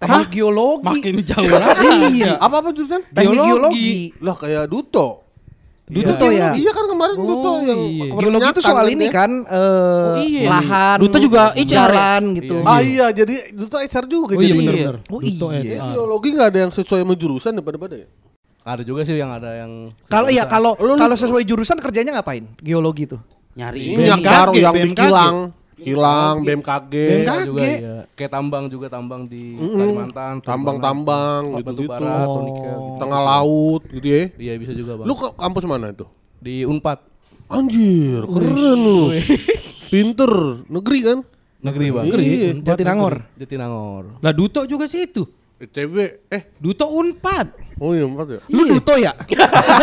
Teknik 0.00 0.28
geologi. 0.32 0.86
Makin 0.88 1.14
jauh 1.22 1.44
lagi. 1.46 1.88
iya. 2.16 2.32
apa 2.36 2.56
apa 2.56 2.68
jurusan 2.72 3.00
Teknik 3.06 3.36
Geologi. 3.36 3.46
geologi. 3.46 3.92
lah 4.18 4.34
kayak 4.34 4.64
duto 4.66 5.08
Duto 5.84 6.30
ya. 6.30 6.54
iya 6.54 6.70
kan 6.70 6.86
kemarin 6.86 7.18
duto 7.18 7.50
yang 7.60 7.80
iya. 7.84 8.14
Geologi 8.14 8.46
itu 8.48 8.62
soal 8.62 8.86
ini 8.88 9.06
ya. 9.06 9.12
kan 9.12 9.30
eh, 9.42 9.58
Oh, 9.58 10.16
iya. 10.22 10.46
lahan, 10.48 10.96
Duto 10.96 11.18
juga 11.18 11.50
HR 11.50 11.58
ya? 11.58 11.66
jalan 11.66 12.22
gitu. 12.32 12.54
ah 12.62 12.78
iya 12.78 13.06
jadi 13.10 13.34
duto 13.50 13.74
HR 13.74 14.04
juga 14.06 14.32
Oh 14.32 14.40
iya 14.40 14.54
jadi. 14.54 14.70
Oh, 15.10 15.18
iya. 15.20 15.34
Jadi 15.58 15.74
HR. 15.74 15.90
geologi 15.90 16.28
nggak 16.30 16.48
ada 16.48 16.58
yang 16.60 16.72
sesuai 16.72 17.00
sama 17.02 17.14
jurusan 17.14 17.52
ya 17.52 17.60
pada-pada 17.60 17.94
ya 17.96 18.08
ada 18.60 18.82
juga 18.84 19.02
sih 19.02 19.16
yang 19.16 19.32
ada 19.32 19.50
yang 19.56 19.90
Kalau 20.06 20.28
iya 20.28 20.46
kalau 20.46 20.78
kalau 20.78 21.16
sesuai 21.16 21.42
jurusan 21.42 21.76
kerjanya 21.76 22.14
ngapain? 22.14 22.44
Geologi 22.56 23.04
itu. 23.04 23.18
Nyari 23.50 23.80
ini 23.90 24.04
yang 24.06 24.20
BMKG, 24.20 24.30
baru 24.30 24.52
yang 24.54 24.70
di 24.70 24.80
BMKG. 24.86 25.00
kilang 25.02 25.36
kilang 25.82 26.34
BMKG 26.40 26.94
Iya 26.94 27.16
BMKG. 27.32 27.44
juga 27.44 27.60
iya. 27.62 27.96
kayak 28.12 28.30
tambang 28.30 28.64
juga 28.66 28.86
tambang 28.86 29.22
di 29.24 29.56
Kalimantan 29.56 30.34
tambang-tambang 30.40 31.42
Oh, 31.46 31.58
gitu-gitu. 31.58 31.88
batu 31.88 32.02
bara 32.02 32.14
atau 32.22 32.40
nikel 32.42 32.60
gitu. 32.68 32.98
tengah 32.98 33.20
laut 33.22 33.82
gitu 33.86 34.06
ya 34.06 34.22
iya 34.36 34.52
bisa 34.54 34.72
juga 34.72 34.92
bang 34.94 35.06
lu 35.06 35.14
ke 35.14 35.28
kampus 35.34 35.64
mana 35.64 35.86
itu 35.88 36.06
di 36.36 36.62
Unpad 36.62 36.98
anjir 37.48 38.22
keren 38.24 38.54
lu 38.78 39.00
pinter 39.86 40.32
negeri 40.66 40.98
kan 41.02 41.18
negeri 41.60 41.86
bang 41.90 42.04
Iya. 42.06 42.50
Jatinangor. 42.62 43.14
Jatinangor 43.34 44.04
Lah 44.18 44.32
Duto 44.32 44.64
juga 44.64 44.86
situ. 44.86 45.28
ITB 45.60 46.24
eh 46.32 46.42
Duto 46.56 46.88
Unpad. 46.88 47.76
oh 47.84 47.92
iya 47.92 48.08
empat 48.08 48.26
ya 48.32 48.40
Lu 48.48 48.64
Duto 48.64 48.96
ya? 48.96 49.12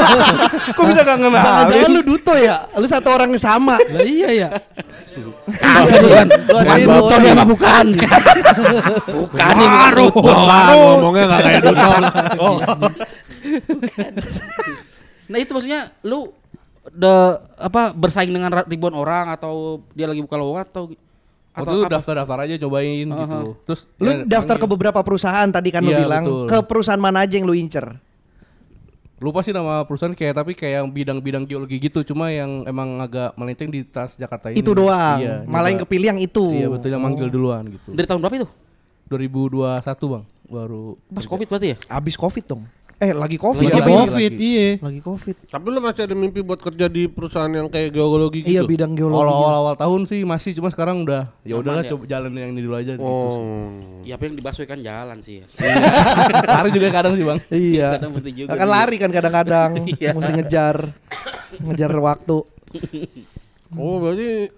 kok 0.77 0.83
bisa 0.89 1.05
gak 1.05 1.21
kenal 1.21 1.37
Jangan-jangan 1.37 1.89
lu 1.93 2.01
Duto 2.01 2.33
ya? 2.33 2.65
Lu 2.73 2.87
satu 2.89 3.13
orang 3.13 3.29
yang 3.29 3.41
sama. 3.41 3.77
Lah 3.77 4.01
iya 4.05 4.29
ya. 4.33 4.49
bukan. 5.21 6.25
Duto 6.81 7.15
dia 7.21 7.33
mah 7.37 7.45
bukan. 7.45 7.85
bukan 9.05 9.53
ini 9.53 9.65
bukan 9.69 9.93
Duto. 10.01 10.21
Baru 10.33 10.77
ngomongnya 10.97 11.23
nggak 11.29 11.41
kayak 11.45 11.61
Duto 11.61 11.89
Nah, 15.27 15.37
itu 15.43 15.51
maksudnya 15.51 15.91
lu 16.07 16.31
de 16.87 17.13
apa 17.59 17.91
bersaing 17.91 18.31
dengan 18.31 18.63
ribuan 18.65 18.95
orang 18.95 19.29
atau 19.29 19.83
dia 19.91 20.07
lagi 20.07 20.23
buka 20.23 20.39
lowongan 20.39 20.65
atau 20.71 20.83
Waktu 21.57 21.75
itu 21.75 21.89
daftar-daftar 21.89 22.37
aja 22.39 22.53
cobain 22.59 23.07
gitu. 23.07 23.39
Terus 23.63 23.81
Lu 23.97 24.07
ya, 24.07 24.15
daftar 24.23 24.55
ke 24.55 24.59
panggil. 24.59 24.73
beberapa 24.73 24.99
perusahaan 25.01 25.47
tadi 25.47 25.69
kan 25.69 25.81
lu 25.81 25.89
Iya, 25.89 25.99
bilang. 25.99 26.23
betul. 26.23 26.45
Ke 26.45 26.57
perusahaan 26.61 26.97
mana 26.97 27.25
aja 27.25 27.33
yang 27.33 27.45
lu 27.45 27.53
incer? 27.53 27.97
lupa 29.17 29.41
sih 29.41 29.49
nama 29.49 29.81
perusahaan 29.81 30.13
kayak 30.13 30.29
tapi 30.31 30.53
kayak 30.53 30.77
yang 30.77 30.87
bidang-bidang 30.87 31.41
geologi 31.41 31.81
gitu 31.81 32.05
cuma 32.05 32.29
yang 32.29 32.61
emang 32.63 33.01
agak 33.01 33.33
melenceng 33.33 33.65
di 33.67 33.81
Transjakarta 33.81 34.53
ini. 34.53 34.61
Itu 34.61 34.77
doang. 34.77 35.17
Iya, 35.17 35.41
Malah 35.41 35.73
yang 35.73 35.81
nyoba. 35.81 35.89
kepilih 35.89 36.07
yang 36.13 36.19
itu. 36.21 36.45
Iya 36.53 36.69
betul 36.69 36.89
yang 36.93 37.01
manggil 37.01 37.25
duluan 37.25 37.65
gitu. 37.65 37.89
dari 37.91 38.05
tahun 38.05 38.21
berapa 38.21 38.35
itu? 38.37 38.47
2021 39.09 40.13
bang 40.13 40.23
baru 40.45 40.83
Pas 41.09 41.25
Covid 41.25 41.47
berarti 41.49 41.67
ya? 41.73 41.77
Abis 41.89 42.13
Covid 42.13 42.45
dong. 42.45 42.61
Eh 42.97 43.13
lagi 43.13 43.37
Covid. 43.37 43.69
Lagi 43.69 43.77
ya, 43.77 43.85
Covid. 43.85 44.33
Iya. 44.33 44.69
Lagi 44.81 45.01
Covid. 45.05 45.35
tapi 45.53 45.65
lu 45.69 45.77
masih 45.77 46.09
ada 46.09 46.15
mimpi 46.17 46.41
buat 46.41 46.57
kerja 46.57 46.89
di 46.89 47.05
perusahaan 47.05 47.49
yang 47.49 47.69
kayak 47.69 47.93
geologi 47.93 48.41
gitu 48.41 48.57
Iya 48.57 48.61
bidang 48.65 48.97
geologi. 48.97 49.21
awal-awal 49.21 49.77
tahun 49.77 50.09
sih 50.09 50.25
masih 50.25 50.57
cuma 50.57 50.73
sekarang 50.73 51.05
udah 51.05 51.29
ya 51.45 51.61
udahlah 51.61 51.85
ya? 51.85 51.93
coba 51.93 52.03
jalan 52.09 52.33
yang 52.33 52.57
ini 52.57 52.61
dulu 52.65 52.75
aja 52.75 52.97
gitu. 52.97 53.05
oh 53.05 53.77
Ya 54.01 54.17
apa 54.17 54.25
yang 54.25 54.35
dibahas 54.41 54.57
kan 54.65 54.79
jalan 54.81 55.17
sih 55.21 55.41
ya. 55.41 55.45
Lari 56.57 56.69
juga 56.73 56.87
kadang 56.89 57.13
sih 57.13 57.25
bang. 57.25 57.39
Iya. 57.53 57.87
Kadang 58.01 58.11
juga. 58.33 58.49
Akan 58.57 58.67
lari 58.67 58.95
kan 58.97 59.11
kadang-kadang. 59.13 59.71
Iya. 59.97 60.11
Mesti 60.17 60.31
ngejar. 60.33 60.75
Ngejar 61.61 61.91
waktu. 62.01 62.37
oh 63.77 63.95
berarti 64.01 64.49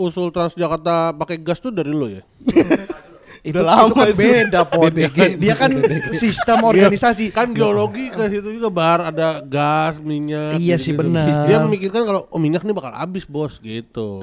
usul 0.00 0.32
Transjakarta 0.32 1.12
pakai 1.12 1.36
gas 1.44 1.60
tuh 1.60 1.74
dari 1.74 1.92
lu 1.92 2.08
ya 2.08 2.22
Itu, 3.42 3.58
lama 3.58 3.90
itu 3.90 3.94
kan 3.96 4.06
itu. 4.06 4.16
beda 4.16 4.60
Pon. 4.62 4.90
Dia 5.34 5.54
kan 5.58 5.70
sistem 6.14 6.62
organisasi. 6.62 7.34
kan 7.34 7.50
geologi 7.50 8.06
ke 8.06 8.30
situ 8.30 8.54
juga 8.54 8.70
bar 8.70 9.10
ada 9.10 9.42
gas 9.42 9.98
minyak 9.98 10.56
Iya 10.56 10.78
sih, 10.78 10.94
benar. 10.94 11.42
dia 11.44 11.58
memikirkan 11.58 12.06
kalau 12.06 12.22
oh 12.24 12.38
minyak 12.38 12.62
ini 12.62 12.70
bakal 12.70 12.94
habis 12.94 13.26
bos 13.26 13.58
gitu 13.58 14.22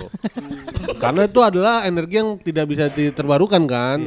karena 1.03 1.27
itu 1.27 1.39
adalah 1.39 1.83
energi 1.83 2.15
yang 2.15 2.39
tidak 2.39 2.65
bisa 2.65 2.87
diterbarukan 2.87 3.59
kan 3.65 3.99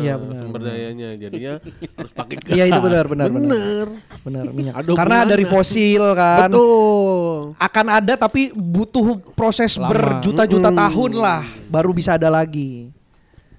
Iya, 0.00 0.16
benar, 0.16 0.40
sumber 0.40 0.60
dayanya 0.62 1.08
jadinya 1.14 1.60
harus 1.92 2.12
pakai 2.12 2.36
gas 2.40 2.54
Iya, 2.56 2.64
itu 2.66 2.80
benar, 2.80 3.04
benar, 3.06 3.28
benar. 3.28 3.44
bener 3.44 3.86
Benar 4.24 4.44
minyak. 4.50 4.74
Karena 4.88 5.22
dari 5.22 5.44
fosil 5.44 6.02
kan. 6.12 6.48
betul 6.48 7.52
Akan 7.56 7.86
ada 7.86 8.16
tapi 8.16 8.50
butuh 8.50 9.20
proses 9.32 9.76
berjuta-juta 9.76 10.72
tahun 10.72 11.12
lah 11.12 11.44
baru 11.68 11.92
bisa 11.92 12.16
ada 12.16 12.32
lagi. 12.32 12.95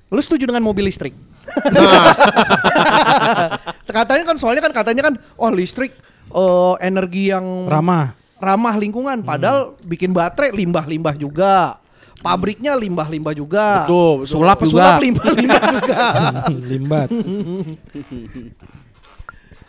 Lu 0.07 0.19
setuju 0.19 0.47
dengan 0.47 0.63
mobil 0.63 0.87
listrik? 0.87 1.15
katanya 3.87 4.23
kan 4.27 4.35
soalnya 4.35 4.61
kan 4.61 4.73
katanya 4.75 5.01
kan 5.07 5.15
oh 5.35 5.47
listrik 5.47 5.95
eh, 6.29 6.73
energi 6.83 7.31
yang 7.31 7.71
Ramah. 7.71 8.11
ramah 8.37 8.75
lingkungan 8.75 9.23
padahal 9.23 9.79
bikin 9.81 10.11
baterai 10.11 10.51
limbah-limbah 10.53 11.15
juga. 11.15 11.79
Pabriknya 12.17 12.73
limbah-limbah 12.73 13.31
juga. 13.31 13.85
betul, 13.85 14.25
betul. 14.25 14.27
Sulap 14.27 14.57
juga. 14.59 14.73
Sulap 14.73 14.97
limbah-limbah 14.99 15.63
juga. 15.77 16.01
Limbat. 16.49 17.09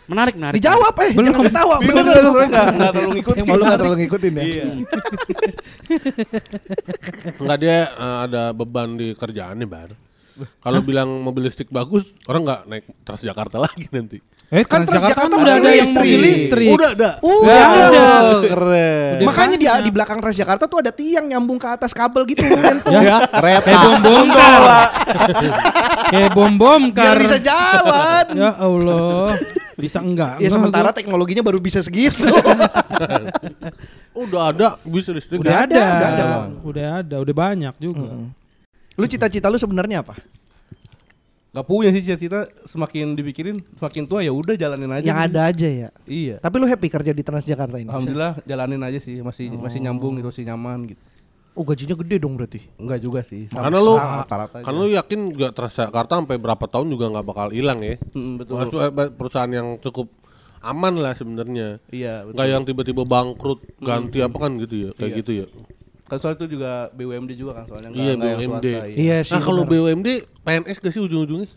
Menarik, 0.09 0.33
menarik. 0.33 0.57
Dijawab 0.57 0.93
eh, 0.97 1.11
Belum. 1.13 1.25
jangan 1.29 1.45
ketawa. 1.45 1.75
Bingung 1.77 2.01
Bener. 2.01 2.09
tuh 2.09 2.23
sebenarnya 2.25 2.49
nggak 2.49 2.67
nggak 2.73 2.91
terlalu 2.91 3.11
ngikutin. 3.21 3.41
Emang 3.45 3.55
lu 3.55 3.63
gak 3.63 3.77
terlalu 3.77 3.97
ngikutin 4.01 4.33
ya? 4.33 4.43
Iya. 4.43 4.65
Enggak 7.37 7.57
dia 7.61 7.77
eh, 7.93 8.17
ada 8.25 8.43
beban 8.51 8.89
di 8.97 9.07
kerjaannya 9.13 9.67
bar 9.69 9.89
kalau 10.59 10.79
bilang 10.79 11.09
mobil 11.19 11.45
listrik 11.45 11.67
bagus 11.69 12.11
orang 12.25 12.41
nggak 12.43 12.61
naik 12.65 12.85
Transjakarta 13.01 13.57
lagi 13.65 13.87
nanti 13.89 14.19
Eh, 14.49 14.65
Kan 14.65 14.81
Transjakarta 14.81 15.13
Transjakarta 15.13 15.21
kan 15.29 15.45
udah 15.45 15.53
ada 15.53 15.61
yang 15.61 15.77
listrik. 15.77 16.09
mobil 16.09 16.21
listrik. 16.25 16.69
udah 16.73 16.89
ada 16.89 17.09
Udah 17.21 17.53
Ya, 17.53 17.65
ada. 17.69 18.01
Oh, 18.09 18.41
keren 18.41 19.17
Makanya 19.21 19.57
di, 19.61 19.65
di 19.69 19.91
belakang 19.93 20.17
Transjakarta 20.17 20.65
tuh 20.65 20.81
ada 20.81 20.89
tiang 20.89 21.25
nyambung 21.29 21.61
ke 21.61 21.69
atas 21.69 21.93
kabel 21.93 22.25
gitu 22.25 22.41
men 22.57 22.81
tuh. 22.81 22.89
Ya, 22.89 23.29
kereta 23.29 23.61
kayak 23.61 23.77
bom 23.77 23.99
bongkar. 24.01 24.61
kayak 26.11 26.29
bom 26.33 26.53
bom 26.57 26.81
Biar 26.89 27.17
bisa 27.21 27.37
jalan. 27.37 28.25
Ya 28.33 28.51
Allah. 28.57 29.37
Bisa 29.77 30.01
enggak? 30.01 30.41
Ya 30.41 30.49
sementara 30.49 30.89
teknologinya 30.91 31.45
baru 31.45 31.61
bisa 31.61 31.85
segitu. 31.85 32.25
udah 34.17 34.41
ada 34.49 34.67
bis 34.81 35.05
listrik 35.07 35.39
udah 35.39 35.55
ada. 35.61 35.77
udah 35.77 36.09
ada, 36.09 36.25
Udah 36.65 36.85
ada, 36.99 37.15
udah 37.21 37.35
banyak 37.37 37.73
juga. 37.77 38.33
Lu 38.99 39.07
cita-cita 39.07 39.47
lu 39.47 39.55
sebenarnya 39.55 40.03
apa? 40.03 40.19
Gak 41.49 41.65
punya 41.65 41.89
sih 41.89 42.05
cita-cita 42.05 42.45
semakin 42.69 43.17
dipikirin 43.17 43.57
semakin 43.81 44.05
tua 44.05 44.21
ya 44.21 44.29
udah 44.29 44.53
jalanin 44.53 44.91
aja. 44.93 45.01
Yang 45.01 45.17
gitu. 45.17 45.27
ada 45.33 45.41
aja 45.49 45.67
ya. 45.67 45.89
Iya. 46.05 46.35
Tapi 46.37 46.55
lu 46.61 46.69
happy 46.69 46.87
kerja 46.87 47.09
di 47.09 47.23
Transjakarta 47.25 47.81
ini? 47.81 47.89
Alhamdulillah 47.89 48.37
jalanin 48.45 48.81
aja 48.85 48.99
sih 49.01 49.17
masih 49.25 49.57
masih 49.57 49.81
nyambung 49.81 50.21
gitu 50.21 50.29
masih 50.29 50.45
nyaman 50.45 50.93
gitu. 50.93 51.01
Oh 51.57 51.65
gajinya 51.65 51.97
gede 51.97 52.21
dong 52.21 52.37
berarti. 52.37 52.61
Enggak 52.77 53.01
juga 53.01 53.25
sih. 53.25 53.49
sama- 53.49 53.65
Karena 53.65 53.79
lu 53.81 53.93
kan 53.97 54.61
aja. 54.61 54.69
lu 54.69 54.85
yakin 54.93 55.19
juga 55.33 55.47
Transjakarta 55.49 56.21
sampai 56.21 56.37
berapa 56.37 56.65
tahun 56.69 56.87
juga 56.87 57.05
nggak 57.09 57.25
bakal 57.25 57.47
hilang 57.49 57.81
ya. 57.81 57.97
Mm, 58.13 58.33
betul. 58.37 58.53
Maksudnya 58.53 59.09
perusahaan 59.09 59.49
yang 59.51 59.67
cukup 59.81 60.07
aman 60.61 61.01
lah 61.01 61.17
sebenarnya. 61.17 61.81
Iya, 61.89 62.29
betul. 62.29 62.35
Nggak 62.37 62.47
yang 62.47 62.63
tiba-tiba 62.63 63.03
bangkrut 63.03 63.59
ganti 63.81 64.21
apa 64.21 64.37
kan 64.37 64.51
gitu 64.61 64.75
ya, 64.85 64.89
kayak 64.93 65.09
Iya. 65.09 65.19
gitu 65.25 65.31
ya. 65.33 65.45
Kan 66.09 66.17
soal 66.17 66.33
itu 66.33 66.45
juga 66.49 66.89
BUMD 66.91 67.31
juga 67.33 67.51
kan 67.53 67.65
soalnya 67.65 67.89
Iya 67.91 68.11
nggak 68.17 68.27
yang 68.27 68.39
BUMD. 68.41 68.65
swasta, 68.65 68.87
iya. 68.89 68.97
Iya 68.97 69.17
sih. 69.21 69.33
Nah 69.33 69.41
kalau. 69.41 69.61
BUMD 69.63 70.07
PNS 70.41 70.77
gak 70.79 70.91
sih 70.91 70.99
ujung-ujungnya? 70.99 71.49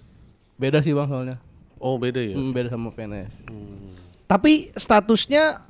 Beda 0.54 0.78
sih 0.78 0.92
bang 0.92 1.08
soalnya. 1.08 1.36
Oh 1.76 1.96
beda 1.96 2.20
ya. 2.20 2.36
Mm, 2.36 2.52
beda 2.52 2.68
sama 2.68 2.92
PNS. 2.92 3.42
Tapi 4.24 4.70
statusnya 4.70 5.64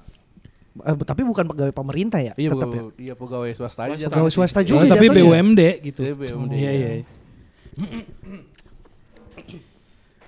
eh, 0.74 0.96
tapi 1.00 1.22
bukan 1.22 1.46
pegawai 1.46 1.70
pemerintah 1.70 2.18
ya? 2.18 2.34
Iya, 2.34 2.50
tetap 2.50 2.68
pegawai, 2.68 2.92
iya 2.98 3.14
pegawai 3.14 3.50
swasta 3.54 3.80
aja. 3.86 4.04
Pegawai 4.10 4.28
swasta 4.28 4.60
Oh, 4.60 4.66
juga 4.66 4.84
tapi. 4.90 5.06
BUMD 5.08 5.60
gitu. 5.80 6.00
Iya, 6.02 6.14
BUMD. 6.14 6.52
Iya 6.52 6.70
iya. 6.72 6.88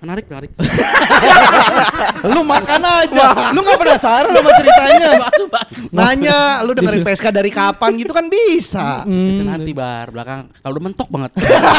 Menarik, 0.05 0.29
menarik. 0.29 0.53
Lu 2.29 2.45
makan 2.45 2.83
aja. 2.85 3.49
Lu 3.57 3.65
nggak 3.65 3.79
penasaran 3.81 4.37
sama 4.37 4.51
ceritanya? 4.61 5.11
Nanya, 5.97 6.39
lu 6.67 6.77
dengerin 6.77 7.01
PSK 7.07 7.33
dari 7.33 7.49
kapan 7.49 7.97
gitu 7.97 8.13
kan 8.13 8.29
bisa. 8.29 9.01
Itu 9.09 9.43
nanti 9.49 9.73
bar 9.73 10.13
belakang 10.13 10.53
kalau 10.61 10.77
udah 10.77 10.85
mentok 10.85 11.09
banget. 11.09 11.31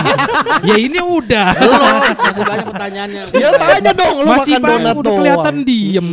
ya 0.70 0.76
ini 0.80 0.98
udah. 0.98 1.54
Belum, 1.54 1.82
masih 2.18 2.44
banyak 2.50 2.66
pertanyaannya. 2.66 3.24
Ya 3.36 3.50
tanya 3.54 3.92
dong, 3.94 4.16
lu 4.24 4.30
Masih 4.34 4.54
makan 4.58 4.64
donat 4.66 4.96
udah 4.96 5.04
doang. 5.06 5.18
kelihatan 5.22 5.56
diem. 5.62 6.10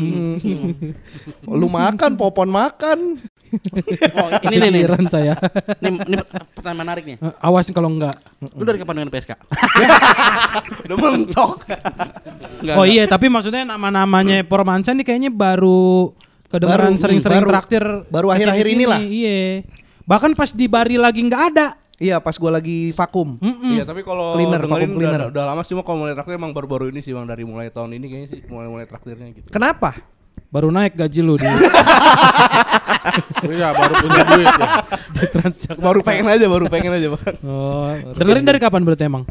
Lu 1.48 1.66
makan, 1.72 2.10
popon 2.20 2.50
makan. 2.52 2.98
Oh, 4.12 4.28
ini 4.48 4.56
nih 4.58 4.70
nih. 4.72 4.82
Saya. 5.06 5.34
Nih, 5.78 5.92
ini 6.02 6.16
pertanyaan 6.52 6.78
menarik 6.80 7.04
nih. 7.04 7.16
Eh, 7.18 7.34
Awas 7.38 7.68
kalau 7.68 7.88
enggak. 7.88 8.16
Lu 8.40 8.62
dari 8.62 8.78
kapan 8.78 8.94
dengan 8.98 9.10
PSK? 9.10 9.32
Udah 10.84 10.96
mentok. 11.02 11.50
Enggak, 12.60 12.74
Oh 12.76 12.84
iya, 12.84 13.04
tapi 13.04 13.26
maksudnya 13.26 13.66
nama-namanya 13.66 14.40
Pormansa 14.42 14.92
nih 14.92 15.04
kayaknya 15.04 15.30
baru 15.30 16.12
kedengeran 16.48 16.94
Baru, 16.94 17.00
sering-sering 17.00 17.42
baru. 17.42 17.50
traktir 17.50 17.84
Baru 18.08 18.28
akhir-akhir 18.28 18.62
ke 18.62 18.68
sini, 18.68 18.76
inilah. 18.78 19.00
Iya. 19.00 19.40
Bahkan 20.02 20.30
pas 20.32 20.50
di 20.50 20.66
Bari 20.66 20.96
lagi 20.96 21.20
nggak 21.20 21.44
ada. 21.52 21.66
Iya, 21.96 22.18
pas 22.18 22.34
gua 22.34 22.50
lagi 22.52 22.90
vakum. 22.90 23.38
Mm-mm. 23.38 23.78
Iya 23.78 23.86
tapi 23.86 24.02
kalau 24.02 24.34
Cleaner, 24.34 24.58
dengerin 24.58 24.90
udah, 24.90 24.98
cleaner. 24.98 25.22
udah 25.30 25.44
lama 25.46 25.62
sih 25.62 25.70
cuma 25.70 25.86
kalau 25.86 26.02
mulai 26.02 26.12
traktir 26.12 26.34
emang 26.34 26.50
baru-baru 26.50 26.90
ini 26.90 26.98
sih 26.98 27.14
bang 27.14 27.24
dari 27.24 27.46
mulai 27.46 27.70
tahun 27.70 27.94
ini 27.94 28.06
kayaknya 28.06 28.28
sih 28.28 28.40
mulai-mulai 28.44 28.84
traktirnya 28.84 29.30
gitu. 29.32 29.46
Kenapa? 29.48 29.94
Baru 30.52 30.68
naik 30.68 30.94
gaji 30.94 31.24
lu 31.24 31.40
di 31.40 31.48
Iya 33.42 33.74
baru 33.74 33.92
punya 33.98 34.22
duit 34.28 34.46
ya. 34.46 34.66
Transjakarta. 35.34 35.80
baru 35.82 36.00
pengen 36.04 36.26
aja, 36.28 36.46
baru 36.46 36.66
pengen 36.70 36.92
aja 36.92 37.08
bang. 37.12 37.34
Oh, 37.44 37.88
dengerin 38.14 38.44
dari 38.46 38.60
kapan 38.62 38.84
berarti 38.86 39.04
emang? 39.08 39.24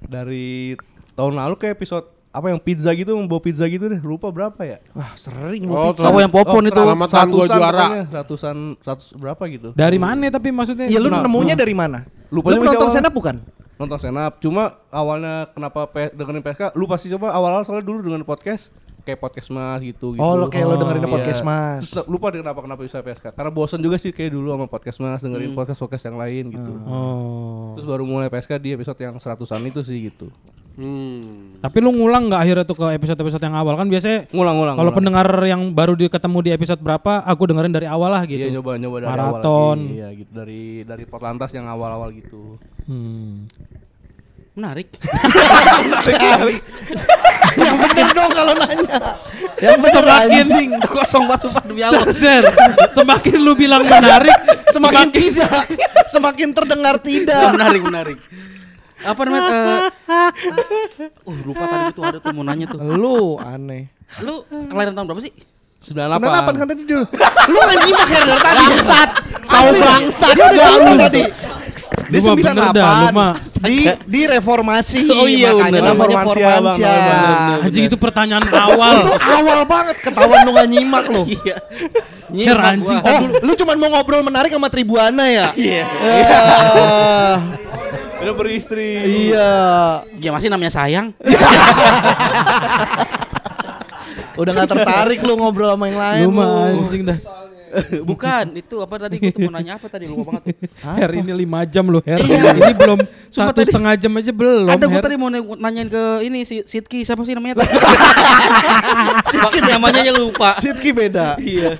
Dari 0.00 0.74
tahun 1.14 1.36
lalu 1.36 1.54
kayak 1.58 1.74
episode 1.76 2.06
apa 2.30 2.46
yang 2.54 2.62
pizza 2.62 2.94
gitu 2.94 3.18
membawa 3.18 3.42
pizza 3.42 3.66
gitu 3.66 3.90
deh 3.90 3.98
lupa 4.06 4.30
berapa 4.30 4.62
ya 4.62 4.78
Wah, 4.94 5.10
sering 5.18 5.66
Oh, 5.66 5.90
pizza. 5.90 6.06
Oh, 6.06 6.22
yang 6.22 6.30
popon 6.30 6.70
itu. 6.70 6.78
Selamatan 6.78 7.10
gua 7.10 7.42
ratusan 7.42 7.58
juara. 7.58 7.74
pokoknya, 7.74 8.02
ratusan 8.14 8.56
ratus 8.78 9.06
berapa 9.18 9.42
gitu 9.50 9.68
Dari 9.74 9.98
mana 9.98 10.30
tapi 10.30 10.48
maksudnya? 10.54 10.86
Iya, 10.86 11.02
lu 11.02 11.10
Nah, 11.10 11.26
nemunya 11.26 11.58
dari 11.58 11.74
mana? 11.74 12.06
Lupa 12.30 12.54
lu 12.54 12.62
nonton 12.62 12.86
up 12.94 13.14
bukan? 13.14 13.36
nonton 13.80 13.96
stand 13.96 14.20
up 14.20 14.36
cuma 14.44 14.76
awalnya 14.92 15.48
kenapa 15.56 15.88
dengerin 16.12 16.44
PSK 16.44 16.76
lu 16.76 16.84
pasti 16.84 17.08
coba 17.16 17.32
awal-awal 17.32 17.64
soalnya 17.64 17.88
dulu 17.88 18.04
dengan 18.04 18.20
podcast 18.28 18.68
kayak 19.10 19.18
podcast 19.18 19.48
mas 19.48 19.80
gitu 19.80 20.14
gitu 20.14 20.22
Oh, 20.22 20.34
lo 20.34 20.46
kayak 20.46 20.64
lo 20.64 20.76
dengerin 20.76 21.02
Iya. 21.02 21.10
podcast 21.10 21.42
Mas. 21.42 21.90
Terus 21.90 22.06
lupa 22.06 22.30
deh 22.30 22.38
kenapa 22.38 22.60
kenapa 22.60 22.80
bisa 22.80 22.98
PSK 22.98 23.26
karena 23.30 23.50
bosan 23.50 23.78
juga 23.78 23.96
sih 23.96 24.10
kayak 24.10 24.30
dulu 24.30 24.48
sama 24.48 24.66
podcast 24.66 24.98
mas 24.98 25.18
dengerin 25.18 25.50
podcast 25.52 25.78
podcast 25.78 26.04
yang 26.04 26.16
lain 26.16 26.44
gitu 26.48 26.72
Oh. 26.82 27.74
terus 27.74 27.84
baru 27.84 28.02
mulai 28.02 28.26
PSK 28.26 28.56
di 28.56 28.70
episode 28.72 28.96
yang 28.96 29.16
seratusan 29.16 29.60
itu 29.64 29.82
sih 29.82 29.98
gitu 30.04 30.30
Hmm. 30.70 31.60
Tapi 31.60 31.76
lu 31.78 31.92
ngulang 31.92 32.30
nggak 32.30 32.40
akhirnya 32.40 32.64
tuh 32.64 32.72
ke 32.72 32.86
episode-episode 32.94 33.42
yang 33.42 33.52
awal 33.52 33.74
kan 33.74 33.84
biasanya 33.84 34.24
ngulang-ngulang 34.30 34.74
kalau 34.74 34.88
ngulang. 34.88 34.96
pendengar 34.96 35.28
yang 35.44 35.62
baru 35.70 35.92
di 35.92 36.08
ketemu 36.08 36.38
di 36.40 36.50
episode 36.54 36.80
berapa, 36.80 37.20
aku 37.20 37.42
dengerin 37.44 37.74
dari 37.74 37.84
awal 37.84 38.08
lah 38.08 38.22
gitu. 38.24 38.40
Iya 38.40 38.54
nyoba 38.54 38.78
nyoba 38.78 38.96
dari 38.98 39.10
Maraton. 39.10 39.44
awal 39.44 39.76
lagi. 39.76 39.92
Iya 39.92 40.08
gitu 40.14 40.30
dari 40.32 40.62
dari 40.86 41.04
Potlantas 41.04 41.50
yang 41.52 41.66
awal-awal 41.66 42.08
gitu. 42.14 42.56
Hmm. 42.86 43.44
Menarik. 44.60 44.88
Yang 47.56 47.76
bener 47.80 48.06
dong 48.12 48.30
kalau 48.30 48.52
nanya. 48.52 48.98
Yang 49.56 49.78
bener 49.80 50.04
anjing. 50.04 50.68
Kosong 50.84 51.24
banget 51.24 51.40
sumpah 51.48 51.62
demi 51.64 51.80
Allah. 51.80 52.04
Zer, 52.12 52.44
semakin 52.92 53.36
lu 53.40 53.56
bilang 53.56 53.88
menarik, 53.88 54.36
Semakin 54.68 55.08
tidak, 55.08 55.64
semakin 56.12 56.48
terdengar 56.52 57.00
tidak. 57.00 57.56
menarik, 57.56 57.82
menarik. 57.82 58.18
Apa 59.00 59.20
namanya? 59.24 59.48
eh, 59.48 59.88
uh, 61.24 61.38
lupa 61.48 61.64
tadi 61.64 61.84
itu 61.88 62.00
ada 62.04 62.18
tuh 62.20 62.32
mau 62.36 62.44
nanya 62.44 62.68
tuh. 62.68 62.76
Lu 62.84 63.40
aneh. 63.40 63.88
Lu 64.20 64.44
kelahiran 64.44 64.92
tahun 64.92 65.06
berapa 65.08 65.22
sih? 65.24 65.32
98. 65.80 66.20
98 66.20 66.60
kan 66.60 66.66
tadi 66.68 66.82
dulu. 66.84 67.04
Lu 67.48 67.58
nggak 67.64 67.78
nyimak 67.80 68.08
ya 68.12 68.20
dari 68.28 68.42
tadi. 68.44 68.56
Bangsat. 68.60 69.08
Tahu 69.40 69.68
bangsat. 69.80 70.34
Udah 70.36 70.68
ngomong 70.76 70.96
tadi. 71.00 71.22
Dia 72.10 72.20
dah, 72.74 72.92
lu 73.02 73.06
mah. 73.14 73.32
98 73.38 73.66
di 73.66 73.76
di 74.06 74.20
reformasi. 74.26 75.02
Oh 75.20 75.26
iya, 75.28 75.50
makanya 75.52 75.80
bener. 75.80 75.92
namanya 75.92 76.16
bener, 76.24 77.58
anjing 77.66 77.84
itu 77.90 77.96
pertanyaan 77.98 78.44
awal. 78.68 78.94
Itu 79.04 79.12
awal 79.16 79.60
banget 79.66 79.96
ketahuan 80.00 80.46
lu 80.46 80.52
gak 80.54 80.68
nyimak 80.68 81.04
lu. 81.10 81.22
Iya. 82.30 82.54
Her 82.54 82.60
anjing 82.62 82.94
Oh, 83.02 83.42
lu 83.42 83.52
cuma 83.58 83.74
mau 83.74 83.90
ngobrol 83.90 84.22
menarik 84.22 84.54
sama 84.54 84.70
Tribuana 84.70 85.26
ya? 85.26 85.50
Iya. 85.58 85.82
Eh, 85.82 87.34
Udah 88.22 88.34
beristri. 88.38 89.02
Iya. 89.26 89.50
Ya 90.22 90.30
masih 90.30 90.46
namanya 90.46 90.70
sayang. 90.70 91.10
Udah 94.38 94.52
gak 94.54 94.70
tertarik 94.70 95.20
lu 95.26 95.34
ngobrol 95.34 95.74
sama 95.74 95.90
yang 95.90 95.98
lain. 95.98 96.22
Lu 96.22 96.30
mah 96.30 96.46
anjing 96.70 97.02
dah. 97.02 97.18
Bukan, 98.10 98.44
itu 98.54 98.76
apa 98.78 98.94
tadi 98.98 99.16
gua 99.16 99.30
tuh 99.30 99.40
mau 99.46 99.52
nanya 99.54 99.78
apa 99.78 99.86
tadi 99.86 100.04
lupa 100.06 100.34
banget 100.34 100.42
tuh. 100.50 100.54
Her 100.98 101.10
ini 101.14 101.32
5 101.44 101.72
jam 101.72 101.84
lu 101.86 101.98
Her. 102.02 102.18
ini 102.18 102.72
belum 102.74 102.98
Sumpah 103.34 103.50
satu 103.50 103.58
tadi- 103.62 103.70
setengah 103.70 103.92
jam 103.96 104.12
aja 104.14 104.32
belum. 104.34 104.66
Ada 104.68 104.84
gua 104.84 104.98
Her. 104.98 105.04
tadi 105.06 105.16
mau 105.16 105.28
nanya- 105.28 105.58
nanyain 105.58 105.88
ke 105.88 106.04
ini 106.22 106.42
si 106.42 106.62
Sidki 106.62 107.02
siapa 107.02 107.22
sih 107.22 107.32
namanya? 107.32 107.62
Sidki 109.26 109.58
namanya 109.62 110.00
aja 110.02 110.12
lupa. 110.12 110.50
Sidki 110.58 110.90
beda. 110.90 111.38
Iya. 111.38 111.78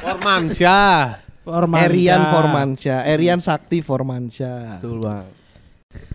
Formansyah. 0.00 1.20
Formansyah. 1.44 1.84
Erian 1.84 2.22
Formansyah, 2.32 3.00
Erian 3.04 3.40
Sakti 3.40 3.84
Formansyah. 3.84 4.80
Betul 4.80 5.04
bang. 5.04 5.26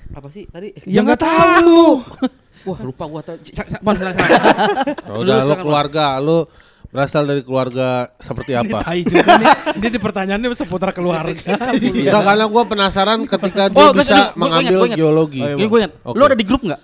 Apa 0.10 0.28
sih 0.34 0.50
tadi? 0.50 0.74
Ya 0.90 1.06
nggak 1.06 1.22
tahu. 1.22 2.02
Wah, 2.66 2.80
lupa 2.82 3.06
gua 3.06 3.22
tadi. 3.22 3.54
Ya 3.54 3.64
Udah 5.14 5.46
lu 5.46 5.54
keluarga, 5.56 6.18
lu 6.18 6.50
berasal 6.90 7.24
dari 7.24 7.42
keluarga 7.42 8.10
seperti 8.18 8.54
apa? 8.54 8.82
Tai 8.86 9.02
juga 9.02 9.32
nih. 9.36 9.48
Ini 9.78 9.88
di 9.90 10.00
pertanyaannya 10.00 10.48
seputar 10.54 10.90
keluarga. 10.90 11.54
Enggak 11.78 12.24
karena 12.24 12.46
gua 12.46 12.64
penasaran 12.66 13.20
ketika 13.24 13.70
dia 13.70 13.78
Oh, 13.80 13.92
bisa 13.92 14.10
gua- 14.10 14.26
gua 14.28 14.40
mengambil 14.40 14.74
gua 14.76 14.88
ingat. 14.88 14.98
geologi. 14.98 15.40
Oh, 15.40 15.48
iya, 15.48 15.56
Ini 15.56 15.66
gue 15.66 15.80
ingat. 15.80 15.94
Oke. 16.04 16.16
Lu 16.16 16.24
ada 16.24 16.34
di 16.34 16.44
grup 16.44 16.62
nggak? 16.62 16.82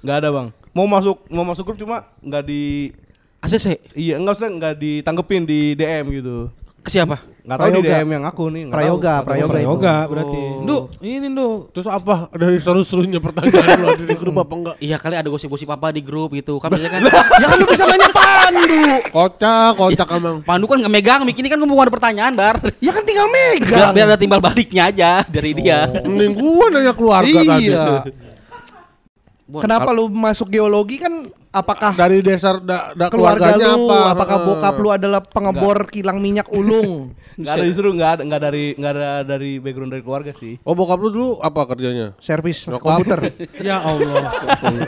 Nggak 0.00 0.16
ada 0.16 0.28
bang. 0.30 0.48
Mau 0.70 0.86
masuk 0.86 1.16
mau 1.26 1.42
masuk 1.42 1.64
grup 1.64 1.78
cuma 1.78 1.96
nggak 2.20 2.42
di 2.42 2.92
ACC. 3.38 3.66
iya 3.94 4.16
enggak 4.16 4.34
usah 4.34 4.48
nggak 4.48 4.74
ditanggepin 4.76 5.42
di 5.42 5.72
DM 5.72 6.04
gitu. 6.14 6.36
Ke 6.80 6.90
siapa? 6.90 7.16
Nggak 7.46 7.58
tahu 7.62 7.70
di 7.70 7.78
Prayoga. 7.78 7.94
DM 8.02 8.08
yang 8.10 8.24
aku 8.26 8.44
nih. 8.50 8.62
Prayoga, 8.66 9.14
tahu. 9.22 9.26
Prayoga. 9.30 9.58
Yoga 9.62 9.96
berarti. 10.10 10.40
Ndu, 10.66 10.78
ini 10.98 11.26
Ndu. 11.30 11.48
Terus 11.70 11.86
apa 11.86 12.26
dari 12.34 12.58
seru-serunya 12.58 13.22
pertanyaan 13.22 13.78
lu 13.78 13.86
ada 13.94 14.02
di 14.02 14.16
grup 14.18 14.34
apa 14.42 14.54
enggak? 14.58 14.76
Iya 14.82 14.96
kali 14.98 15.14
ada 15.14 15.28
gosip-gosip 15.30 15.70
apa 15.70 15.94
di 15.94 16.02
grup 16.02 16.34
gitu. 16.34 16.58
Kan 16.58 16.74
biasanya 16.74 16.98
kan 16.98 17.00
Ya 17.42 17.46
kan 17.46 17.56
lu 17.62 17.66
bisa 17.70 17.86
nanya 17.86 18.10
Pandu. 18.10 18.82
Kocak, 19.14 19.70
kocak 19.78 20.08
emang. 20.18 20.36
Pandu 20.42 20.66
kan 20.66 20.76
nggak 20.82 20.90
megang, 20.90 21.20
Mik 21.22 21.38
ini 21.38 21.46
kan 21.46 21.58
mau 21.62 21.78
ada 21.78 21.92
pertanyaan, 21.94 22.34
Bar. 22.34 22.58
Ya 22.82 22.90
kan 22.90 23.06
tinggal 23.06 23.30
megang. 23.30 23.94
biar 23.94 24.06
ada 24.10 24.18
timbal 24.18 24.42
baliknya 24.42 24.90
aja 24.90 25.22
dari 25.30 25.54
dia. 25.54 25.86
Mending 26.02 26.34
gua 26.34 26.66
nanya 26.74 26.98
keluarga 26.98 27.38
tadi. 27.46 27.70
Iya. 27.70 28.10
Bon, 29.46 29.62
Kenapa 29.62 29.94
lu 29.94 30.10
masuk 30.10 30.50
geologi 30.50 30.98
kan 30.98 31.22
apakah 31.56 31.92
Dari 31.96 32.20
dasar 32.20 32.60
da, 32.60 32.92
da 32.92 33.08
keluarga 33.08 33.56
keluarganya 33.56 33.68
lu, 33.72 33.88
apa? 33.88 33.98
apakah 34.12 34.36
bokap 34.44 34.74
lu 34.76 34.88
adalah 34.92 35.20
pengebor 35.24 35.88
kilang 35.88 36.20
minyak 36.20 36.48
ulung? 36.52 37.16
Nggak 37.40 37.52
ada 37.52 37.64
disuruh 37.68 37.92
nggak 37.92 38.10
ada 38.16 38.22
nggak 38.24 38.40
dari 38.40 38.64
nggak 38.80 38.92
ada 38.96 39.08
dari 39.20 39.50
background 39.60 39.92
dari 39.92 40.02
keluarga 40.04 40.32
sih. 40.32 40.56
Oh 40.64 40.72
bokap 40.72 40.98
lu 41.04 41.08
dulu 41.12 41.28
apa 41.40 41.68
kerjanya? 41.68 42.16
Servis 42.20 42.64
komputer. 42.80 43.32
Ya 43.66 43.82
Allah. 43.82 44.30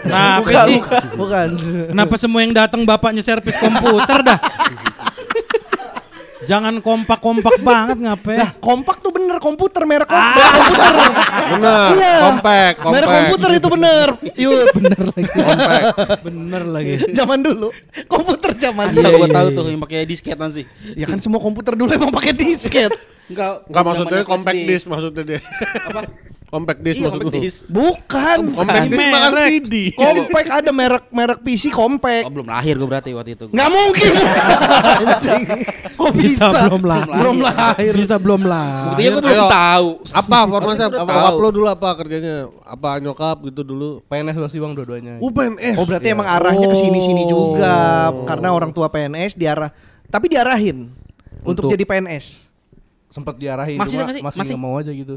Kenapa 0.00 0.48
sih? 0.64 0.80
Bukan. 1.16 1.48
Kenapa 1.92 2.14
semua 2.16 2.40
yang 2.40 2.56
datang 2.56 2.84
bapaknya 2.88 3.20
servis 3.20 3.56
komputer 3.60 4.24
dah? 4.24 4.38
Jangan 6.48 6.74
kompak-kompak 6.80 7.62
banget 7.68 7.98
ngapain? 8.00 8.38
Nah, 8.40 8.50
kompak 8.56 8.98
tuh 8.98 9.14
bener 9.14 9.28
bener 9.28 9.44
komputer 9.44 9.82
merek 9.84 10.08
kom- 10.08 10.16
merek 10.18 10.52
komputer. 10.56 10.88
Benar, 11.52 11.88
Iya. 11.92 12.14
compact, 12.24 12.76
compact. 12.80 12.94
Merek 12.96 13.08
komputer 13.12 13.50
itu 13.54 13.68
bener. 13.68 14.08
Yud, 14.34 14.66
bener 14.72 15.00
lagi. 15.04 15.28
Compact. 15.28 15.86
Bener 16.24 16.62
lagi. 16.64 16.92
zaman 17.12 17.38
dulu. 17.38 17.68
Komputer 18.08 18.50
zaman 18.56 18.86
Iya, 18.88 18.96
dulu. 18.98 19.14
gua 19.14 19.28
tahu 19.30 19.48
tuh 19.52 19.64
yang 19.68 19.82
pakai 19.84 19.98
disketan 20.02 20.48
sih. 20.50 20.64
Ya 20.96 21.04
kan 21.04 21.20
semua 21.20 21.38
komputer 21.38 21.76
dulu 21.76 21.92
emang 21.92 22.08
pakai 22.10 22.32
disket. 22.32 22.90
Enggak, 23.28 23.52
Enggak 23.68 23.82
maksudnya 23.84 24.20
compact 24.24 24.60
disc 24.64 24.84
maksudnya 24.88 25.22
dia. 25.24 25.40
Apa? 25.88 26.02
compact 26.48 26.80
disc 26.80 26.96
Iya, 26.96 27.12
maksud 27.12 27.20
compact 27.20 27.44
disc. 27.44 27.58
Bukan. 27.68 28.38
Compact 28.56 28.88
disc 28.88 29.04
makan. 29.12 29.32
CD. 29.52 29.74
Compact 29.92 30.48
ada 30.48 30.70
merek 30.72 31.04
merek 31.12 31.38
PC 31.44 31.68
compact. 31.68 32.24
Oh, 32.24 32.32
belum 32.32 32.48
lahir 32.48 32.74
gua 32.80 32.88
berarti 32.88 33.10
waktu 33.12 33.36
itu. 33.36 33.44
Nggak 33.52 33.68
mungkin. 33.68 34.12
Anjing. 34.16 35.42
Kok 35.98 36.12
bisa? 36.16 36.48
Bisa 36.48 36.60
belum 36.72 36.82
lahir. 36.88 37.12
Belum 37.12 37.36
lahir. 37.44 37.92
Bisa 37.92 38.16
belum 38.16 38.42
lah. 38.48 38.72
Buktinya 38.88 39.10
gua 39.12 39.22
belum 39.22 39.44
tahu. 39.52 39.88
Apa 40.08 40.38
formasinya? 40.48 40.88
Udah 40.88 41.00
Apa. 41.04 41.12
Bokap 41.12 41.34
lo 41.36 41.48
dulu 41.52 41.66
apa 41.68 41.88
kerjanya? 42.00 42.34
Apa 42.64 42.90
nyokap 42.96 43.36
gitu 43.44 43.60
dulu? 43.60 44.00
PNS 44.08 44.36
pasti 44.40 44.56
bang 44.56 44.72
dua-duanya. 44.72 45.14
Uh, 45.20 45.28
PNS. 45.28 45.76
Oh 45.76 45.84
berarti 45.84 46.08
emang 46.08 46.28
arahnya 46.32 46.64
ke 46.64 46.76
sini-sini 46.76 47.28
Oh. 47.28 47.52
juga 47.52 47.76
karena 48.24 48.56
orang 48.56 48.72
tua 48.72 48.88
PNS 48.88 49.36
diarah 49.36 49.68
tapi 50.08 50.32
diarahin 50.32 50.88
untuk, 51.44 51.68
Untuk- 51.68 51.76
jadi 51.76 51.84
PNS. 51.84 52.47
Sempat 53.08 53.34
diarahin 53.36 53.76
Masih 53.76 53.96
cuma 53.96 54.08
masih 54.08 54.22
Masih? 54.22 54.40
nggak 54.46 54.60
mau 54.60 54.74
aja 54.76 54.92
gitu. 54.92 55.16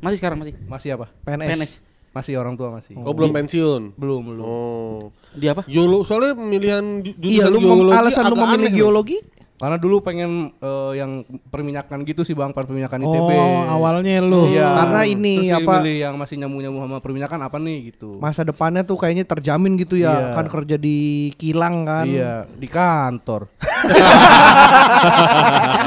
Masih 0.00 0.16
sekarang 0.16 0.38
masih. 0.40 0.54
Masih 0.64 0.88
apa? 0.94 1.06
PNS. 1.22 1.48
PNS. 1.48 1.72
Masih 2.10 2.34
orang 2.34 2.58
tua 2.58 2.74
masih. 2.74 2.98
Oh, 2.98 3.14
belum 3.14 3.30
pensiun. 3.30 3.94
Belum 3.94 4.22
belum. 4.26 4.42
Oh. 4.42 5.00
Dia 5.32 5.54
apa? 5.54 5.62
Geolo 5.64 6.02
soalnya 6.02 6.34
pemilihan 6.34 6.82
ju- 7.00 7.14
Iya 7.16 7.46
jurusan 7.46 7.50
lu 7.54 7.58
geologi 7.60 7.94
alasan 7.94 8.22
lu 8.26 8.36
memilih 8.36 8.70
geologi? 8.74 9.18
Karena 9.60 9.76
dulu 9.76 10.00
pengen 10.00 10.50
eh, 10.54 10.92
yang 10.96 11.22
perminyakan 11.46 12.02
gitu 12.02 12.22
sih 12.22 12.32
bang, 12.32 12.48
perminyakan 12.48 12.98
ITB. 12.98 13.30
Oh, 13.30 13.62
awalnya 13.70 14.18
lu. 14.18 14.48
Iya. 14.48 14.66
Karena 14.74 15.00
ini 15.04 15.34
Terus 15.46 15.60
apa- 15.60 15.84
yang 15.84 16.14
masih 16.16 16.34
nyamu-nyamu 16.38 16.78
sama 16.80 16.96
perminyakan 16.98 17.38
apa 17.42 17.56
nih 17.56 17.76
gitu. 17.90 18.16
Masa 18.18 18.40
depannya 18.40 18.82
tuh 18.82 18.96
kayaknya 18.96 19.22
terjamin 19.22 19.76
gitu 19.76 19.94
ya 19.94 20.10
Iya. 20.10 20.26
kan 20.32 20.44
kerja 20.48 20.74
di 20.74 20.98
kilang 21.36 21.84
kan. 21.84 22.04
Iya, 22.04 22.32
di 22.50 22.66
kantor. 22.66 23.46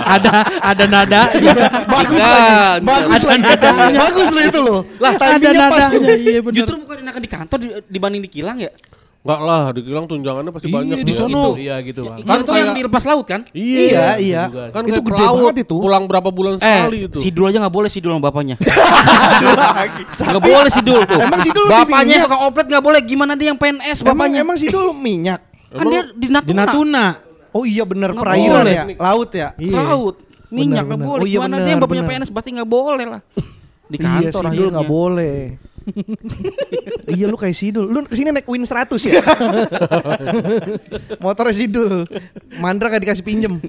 ada 0.05 0.31
ada 0.61 0.83
nada. 0.85 1.21
Bagus 1.83 2.15
Nah, 2.15 2.29
lagi. 2.29 2.83
Bagus 2.83 3.11
Ada 3.15 3.27
lagi. 3.27 3.41
nadanya. 3.43 3.99
Bagus 3.99 4.27
lo 4.29 4.39
itu 4.43 4.59
lo. 4.61 4.77
Lah, 4.97 5.11
ada 5.11 5.19
Timingnya 5.33 5.61
pas. 5.67 5.81
nadanya. 5.83 6.09
Iya 6.15 6.39
bener. 6.41 6.57
Justru 6.61 6.75
bukan 6.79 6.97
enakan 7.01 7.21
di 7.21 7.29
kantor 7.31 7.57
di- 7.59 7.73
dibanding 7.89 8.21
di 8.21 8.29
kilang 8.31 8.57
ya? 8.59 8.71
Enggak 9.23 9.39
lah, 9.39 9.63
di 9.71 9.81
kilang 9.87 10.03
tunjangannya 10.03 10.51
pasti 10.51 10.67
Iya, 10.67 10.75
banyak 10.75 10.97
di 10.99 11.05
dia. 11.07 11.15
sono. 11.15 11.45
Iya 11.55 11.75
gitu 11.79 11.99
bang. 12.03 12.17
Kan 12.27 12.37
itu 12.43 12.51
yang 12.59 12.71
di 12.75 12.83
lepas 12.83 13.03
laut 13.07 13.23
kan? 13.23 13.41
Iya, 13.55 14.19
iya. 14.19 14.41
juga. 14.51 14.63
Kan 14.75 14.83
Itu 14.83 14.99
gede 14.99 15.15
pelaut, 15.15 15.39
banget 15.39 15.55
itu. 15.63 15.75
Pulang 15.79 16.03
berapa 16.11 16.27
bulan 16.27 16.53
sekali 16.59 16.97
eh, 16.99 17.07
itu. 17.07 17.17
Sidul 17.23 17.47
aja 17.47 17.57
nggak 17.63 17.71
boleh 17.71 17.87
Sidul 17.87 18.11
sama 18.11 18.23
bapaknya. 18.27 18.59
Nggak 20.19 20.43
boleh 20.43 20.71
Sidul 20.71 21.01
tuh. 21.07 21.19
Emang 21.19 21.39
Sidul 21.39 21.65
Bapaknya 21.71 22.27
tukang 22.27 22.41
oplet 22.43 22.65
nggak 22.67 22.83
boleh. 22.83 22.99
Gimana 22.99 23.33
dia 23.39 23.47
yang 23.51 23.59
PNS 23.59 24.03
Emang 24.03 24.27
bapaknya? 24.27 24.39
emang 24.43 24.57
sih 24.59 24.67
dulu 24.67 24.91
minyak. 24.91 25.39
kan 25.73 25.85
dia 25.89 26.03
di 26.13 26.27
Natuna. 26.29 26.45
Di 26.45 26.53
Natuna. 26.53 27.05
Oh 27.53 27.63
iya 27.63 27.83
bener 27.85 28.11
Nggak 28.13 28.25
perairan 28.27 28.65
ya, 28.65 28.83
laut 28.97 29.29
ya. 29.31 29.49
Iya. 29.55 29.77
Laut. 29.77 30.15
Minyak 30.49 30.83
nggak 30.85 30.99
boleh. 31.01 31.21
Oh 31.21 31.25
iya, 31.25 31.37
Gimana 31.39 31.53
bener, 31.55 31.63
dia 31.63 31.71
yang 31.71 31.81
bapaknya. 31.81 32.03
PNS 32.05 32.29
pasti 32.29 32.49
nggak 32.53 32.69
boleh 32.69 33.05
lah. 33.07 33.21
Di 33.91 33.97
iya 33.97 34.05
kantor 34.05 34.43
Sidul 34.43 34.49
akhirnya. 34.51 34.73
nggak 34.75 34.89
boleh. 34.91 35.37
Iya 37.17 37.25
lu 37.27 37.37
kayak 37.37 37.55
Sidul. 37.55 37.85
Lu 37.89 38.03
ke 38.07 38.15
sini 38.15 38.29
naik 38.31 38.47
Win 38.47 38.65
100 38.65 38.93
ya? 39.09 39.21
Motornya 41.23 41.55
Sidul. 41.55 42.07
Mandra 42.59 42.91
gak 42.91 43.03
dikasih 43.03 43.25
pinjem. 43.25 43.59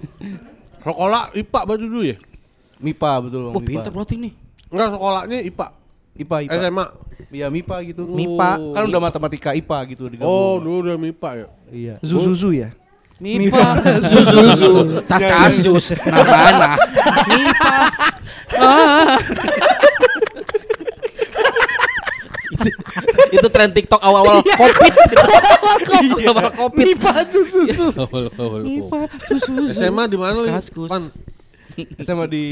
Sekolah 0.84 1.32
IPA 1.32 1.60
baju 1.64 1.84
dulu 1.84 2.04
ya? 2.04 2.16
MIPA 2.84 3.10
betul 3.24 3.40
bang. 3.48 3.54
Wah 3.54 3.62
MIPA. 3.62 3.70
pinter 3.70 3.90
berarti 3.94 4.14
nih. 4.20 4.32
Enggak, 4.68 4.88
sekolahnya 4.92 5.38
IPA. 5.40 5.66
IPA 6.14 6.36
IPA. 6.44 6.54
SMA. 6.60 6.86
Iya 7.32 7.46
MIPA 7.48 7.76
gitu. 7.88 8.02
MIPA. 8.04 8.50
Kan 8.76 8.82
udah 8.90 9.00
matematika 9.00 9.50
IPA 9.56 9.78
gitu 9.96 10.02
digabung. 10.12 10.28
Oh, 10.28 10.54
dulu 10.60 10.76
udah 10.90 10.96
MIPA 11.00 11.30
ya. 11.34 11.46
iya. 11.72 11.94
Zuzuzu 12.04 12.52
ya? 12.52 12.70
Mipa, 13.22 13.78
Zuzuzu, 14.10 15.00
tas 15.06 15.22
tas 15.22 15.54
jus, 15.62 15.94
nah 16.10 16.18
nah, 16.18 16.74
Mipa, 17.30 17.74
ah. 18.58 19.14
Itu, 23.34 23.48
tren 23.50 23.70
TikTok 23.74 23.98
awal-awal 23.98 24.40
covid, 24.44 24.92
awal 26.30 26.50
covid. 26.54 26.84
Mipa 26.86 27.12
Zuzuzu. 27.26 27.90
Awal-awal. 27.90 28.60
Mipa, 28.62 29.00
Zuzuzu. 29.26 29.74
SMA 29.74 30.04
di 30.06 30.16
mana 30.16 30.38
lu? 30.38 30.48
SMA 31.98 32.24
di 32.30 32.44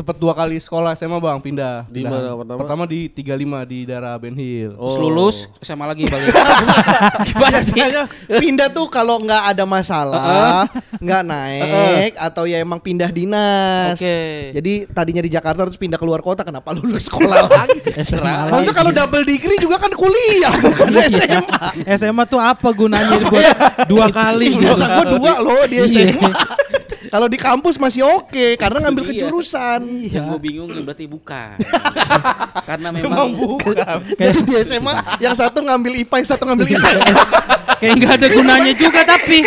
sempat 0.00 0.16
dua 0.16 0.32
kali 0.32 0.56
sekolah 0.56 0.96
SMA 0.96 1.20
bang 1.20 1.36
pindah. 1.44 1.84
Di 1.84 2.00
Pindah. 2.00 2.24
mana 2.24 2.32
pertama? 2.40 2.58
Pertama 2.64 2.82
di 2.88 3.12
35 3.12 3.68
di 3.68 3.78
daerah 3.84 4.16
Ben 4.16 4.32
Hill. 4.32 4.72
Oh. 4.80 4.96
Terus 4.96 5.00
lulus 5.04 5.36
SMA 5.60 5.84
lagi 5.84 6.08
balik. 6.08 6.32
Gimana 7.28 7.58
sih? 7.60 7.76
Biasanya 7.76 8.02
pindah 8.40 8.68
tuh 8.72 8.88
kalau 8.88 9.20
nggak 9.20 9.52
ada 9.52 9.68
masalah, 9.68 10.64
nggak 10.96 11.22
naik 11.22 12.12
atau 12.16 12.48
ya 12.48 12.64
emang 12.64 12.80
pindah 12.80 13.12
dinas. 13.12 14.00
Oke. 14.00 14.56
Jadi 14.56 14.88
tadinya 14.88 15.20
di 15.20 15.28
Jakarta 15.28 15.68
terus 15.68 15.76
pindah 15.76 16.00
keluar 16.00 16.24
kota, 16.24 16.48
kenapa 16.48 16.72
lulus 16.72 17.04
sekolah 17.04 17.44
lagi? 17.44 17.84
SMA 18.08 18.56
Maksudnya 18.56 18.72
kalau 18.72 18.92
double 18.96 19.28
degree 19.28 19.60
juga 19.60 19.76
kan 19.76 19.92
kuliah 19.92 20.54
bukan 20.64 20.96
SMA. 21.12 21.60
SMA 22.00 22.24
tuh 22.24 22.40
apa 22.40 22.72
gunanya 22.72 23.20
buat 23.20 23.56
dua 23.84 24.08
kali? 24.08 24.56
Ijazah 24.56 24.88
gua 24.96 25.04
dua 25.12 25.32
loh 25.44 25.60
di 25.68 25.76
Iya. 25.76 26.16
SMA. 26.16 26.32
Kalau 27.10 27.26
di 27.26 27.34
kampus 27.34 27.74
masih 27.74 28.06
oke 28.06 28.54
karena 28.54 28.78
ngambil 28.80 29.02
Iya. 29.02 29.10
kejurusan. 29.12 29.80
Yang 30.06 30.24
gue 30.24 30.38
bingung 30.40 30.70
berarti 30.80 31.04
bukan. 31.04 31.58
Karena 32.68 32.88
memang 32.88 33.34
Jadi 34.14 34.38
di 34.40 34.54
SMA 34.62 34.94
yang 35.18 35.34
satu 35.34 35.58
ngambil 35.60 35.92
IPA, 35.98 36.14
yang 36.16 36.28
satu 36.28 36.44
ngambil 36.46 36.66
IPA. 36.70 36.90
Kayak 37.76 37.94
nggak 37.96 38.12
ada 38.14 38.26
gunanya 38.28 38.72
juga 38.72 39.00
tapi 39.02 39.38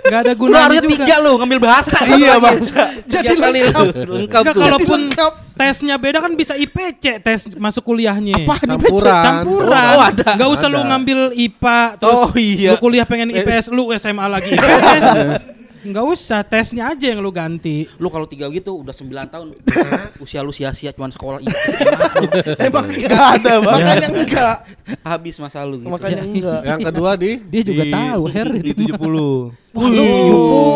nggak 0.00 0.20
ada 0.22 0.32
Lu 0.32 0.40
gunanya 0.40 0.64
harusnya 0.66 0.82
juga. 0.84 1.04
tiga 1.04 1.16
lu 1.18 1.32
ngambil 1.36 1.58
bahasa. 1.62 1.98
Iya, 2.06 2.32
Bang. 2.36 2.56
Jadi 3.04 3.34
kali 3.34 3.58
lengkap. 3.62 3.84
lu. 3.98 4.12
Lengkap 4.18 4.42
kalaupun 4.50 5.00
lengkap. 5.06 5.32
tesnya 5.54 5.96
beda 5.96 6.18
kan 6.18 6.32
bisa 6.32 6.54
IPC 6.54 7.04
tes 7.18 7.40
masuk 7.56 7.82
kuliahnya. 7.82 8.44
Apa? 8.44 8.56
Campuran. 8.62 9.22
Campuran. 9.42 9.88
Oh, 9.90 10.02
ada. 10.02 10.28
Nggak 10.34 10.48
usah 10.50 10.66
lu 10.66 10.78
Ada. 10.78 10.88
ngambil 10.88 11.18
IPA 11.34 11.78
terus 11.96 12.14
Oh, 12.14 12.30
iya. 12.34 12.70
lu 12.70 12.76
kuliah 12.78 13.02
pengen 13.02 13.28
IPS 13.30 13.68
lu 13.68 13.88
SMA 13.92 14.26
lagi 14.28 14.52
IPS. 14.52 15.04
Enggak 15.80 16.04
usah, 16.08 16.40
tesnya 16.40 16.90
aja 16.90 17.06
yang 17.06 17.18
lu 17.18 17.30
ganti. 17.30 17.86
Lu 17.96 18.08
kalau 18.08 18.24
tiga 18.24 18.48
gitu 18.48 18.74
udah 18.76 18.90
9 18.90 19.04
tahun 19.28 19.46
usia 20.24 20.40
lu 20.40 20.50
sia-sia 20.50 20.90
cuman 20.90 21.10
sekolah 21.10 21.38
itu 21.38 21.50
Emang 22.66 22.86
enggak 22.86 23.24
ada, 23.38 23.52
makanya 23.60 24.08
enggak. 24.10 24.56
habis 25.02 25.34
masa 25.36 25.62
lu 25.62 25.78
gitu. 25.78 25.88
Makanya 25.88 26.22
enggak. 26.22 26.60
Yang 26.70 26.80
kedua 26.86 27.10
di 27.14 27.30
Dia 27.42 27.62
juga 27.62 27.82
Di- 27.84 27.92
tahu 27.92 28.22
Her 28.26 28.48
di 28.56 28.70
itu. 28.72 28.84
70. 28.90 29.67
Wah, 29.78 29.88
lu, 29.88 30.04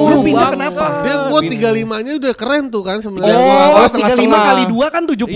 lu 0.07 0.17
pindah 0.23 0.49
kenapa? 0.51 0.85
dia 1.03 1.17
buat 1.27 1.43
35-nya 1.43 2.13
udah 2.17 2.33
keren 2.33 2.65
tuh 2.71 2.83
kan 2.83 3.03
sebenarnya. 3.03 3.35
Oh, 3.35 3.83
setengah- 3.85 4.15
35 4.15 4.23
setengah. 4.23 4.43
kali 4.47 4.63
2 4.71 4.87
kan 4.89 5.03
70. 5.03 5.27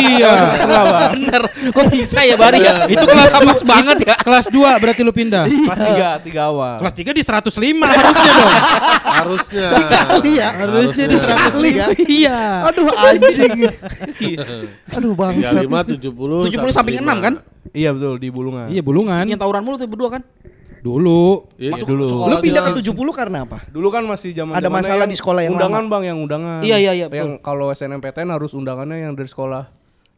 iya. 0.00 0.32
Bener. 1.12 1.42
Kok 1.70 1.84
bisa 1.92 2.18
ya 2.24 2.34
Bari 2.34 2.58
ya? 2.58 2.88
Itu 2.88 3.04
kelas 3.04 3.32
pas 3.34 3.60
banget 3.62 3.96
ya. 4.08 4.14
Kelas 4.16 4.46
2 4.48 4.80
berarti 4.80 5.00
lu 5.04 5.12
pindah. 5.12 5.44
Kelas 5.44 5.80
3, 5.80 6.24
3 6.24 6.50
awal. 6.50 6.74
Kelas 6.80 6.94
3 6.96 7.12
di 7.12 7.22
105 7.22 7.52
harusnya 8.00 8.32
dong. 8.32 8.50
Harusnya. 9.04 9.68
Kali 10.08 10.32
ya. 10.32 10.48
Harusnya 10.56 11.04
di 11.04 11.16
Kali 11.20 11.70
ya. 11.70 11.86
105. 11.92 12.08
Iya. 12.08 12.38
Aduh 12.64 12.86
anjing. 12.88 13.52
Aduh 14.96 15.12
bangsa. 15.12 15.60
35 15.60 16.00
70 16.00 16.48
70 16.48 16.76
samping 16.76 16.96
6 17.00 17.06
kan? 17.20 17.34
Iya 17.70 17.92
betul 17.94 18.16
di 18.18 18.28
Bulungan. 18.32 18.66
Iya 18.72 18.82
bulungan. 18.82 19.24
Yang 19.28 19.40
tawuran 19.40 19.62
mulu 19.62 19.76
tuh 19.78 19.86
berdua 19.86 20.18
kan? 20.18 20.22
Dulu. 20.80 21.44
Iya, 21.56 21.76
Masuk 21.76 21.86
dulu. 21.88 22.06
Lu 22.24 22.36
pindah 22.40 22.62
ke 22.66 22.72
70 22.80 22.92
karena 23.12 23.38
apa? 23.44 23.58
Dulu 23.68 23.88
kan 23.88 24.02
masih 24.02 24.32
zaman 24.32 24.56
Ada 24.56 24.68
masalah 24.68 25.04
di 25.04 25.14
sekolah 25.14 25.44
yang 25.44 25.54
undangan 25.54 25.84
bang 25.86 26.02
yang 26.08 26.18
undangan. 26.18 26.60
Iya, 26.64 26.76
iya, 26.80 26.92
iya, 26.94 27.06
Yang 27.06 27.38
kalau 27.40 27.68
SNMPTN 27.68 28.28
harus 28.30 28.52
undangannya 28.52 29.04
yang 29.04 29.12
dari 29.12 29.28
sekolah 29.28 29.68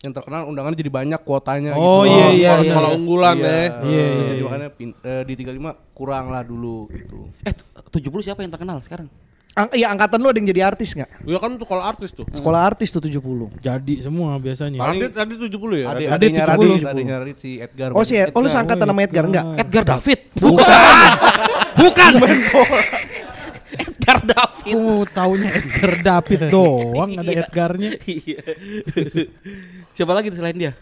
yang 0.02 0.10
terkenal 0.10 0.50
undangan 0.50 0.74
jadi 0.74 0.90
banyak 0.90 1.20
kuotanya 1.22 1.78
Oh, 1.78 2.02
gitu. 2.02 2.10
iya, 2.10 2.26
iya, 2.28 2.48
sekolah, 2.50 2.58
iya. 2.58 2.72
sekolah 2.74 2.90
unggulan 2.92 3.36
Iya, 3.38 3.46
ya. 3.46 3.54
Iya, 3.54 3.66
Terus 3.70 3.86
iya, 3.86 4.22
jadi 4.24 4.34
iya. 4.34 4.44
makanya 4.44 4.68
pin- 4.74 4.98
eh, 5.00 5.22
di 5.22 5.34
35 5.36 5.94
kurang 5.94 6.24
lah 6.26 6.42
dulu 6.42 6.90
gitu. 6.90 7.18
Eh 7.46 7.54
70 7.88 8.18
siapa 8.20 8.42
yang 8.42 8.50
terkenal 8.50 8.82
sekarang? 8.82 9.06
Ang 9.52 9.68
iya 9.76 9.92
angkatan 9.92 10.16
lu 10.24 10.32
ada 10.32 10.40
yang 10.40 10.48
jadi 10.48 10.62
artis 10.64 10.96
nggak? 10.96 11.28
Iya 11.28 11.36
kan 11.36 11.52
sekolah 11.60 11.84
artis 11.84 12.10
tuh. 12.16 12.24
Sekolah 12.24 12.60
artis 12.72 12.88
tuh 12.88 13.04
70. 13.04 13.60
Jadi 13.60 14.00
semua 14.00 14.40
biasanya. 14.40 14.80
Adit 14.80 15.12
tadi 15.12 15.36
70 15.36 15.52
ya? 15.76 15.86
Adit 15.92 16.08
adiknya 16.08 16.44
70. 16.48 16.56
Radit, 16.56 16.84
adiknya 16.88 17.16
Radit 17.20 17.36
si 17.36 17.50
Edgar. 17.60 17.92
Oh 17.92 18.00
si 18.00 18.16
oh 18.16 18.40
lu 18.40 18.48
seangkatan 18.48 18.88
sama 18.88 19.04
Edgar 19.04 19.24
enggak? 19.28 19.44
Edgar 19.60 19.84
David. 19.84 20.20
Bukan. 20.40 20.80
Bukan. 21.76 22.12
Edgar 23.76 24.18
David. 24.24 24.72
Oh, 24.72 25.04
taunya 25.04 25.48
Edgar 25.52 25.92
David 26.00 26.40
doang 26.54 27.10
ada 27.20 27.32
Edgarnya. 27.32 27.90
Iya. 28.08 28.40
Siapa 29.96 30.12
lagi 30.16 30.32
tuh 30.32 30.40
selain 30.40 30.56
dia? 30.56 30.72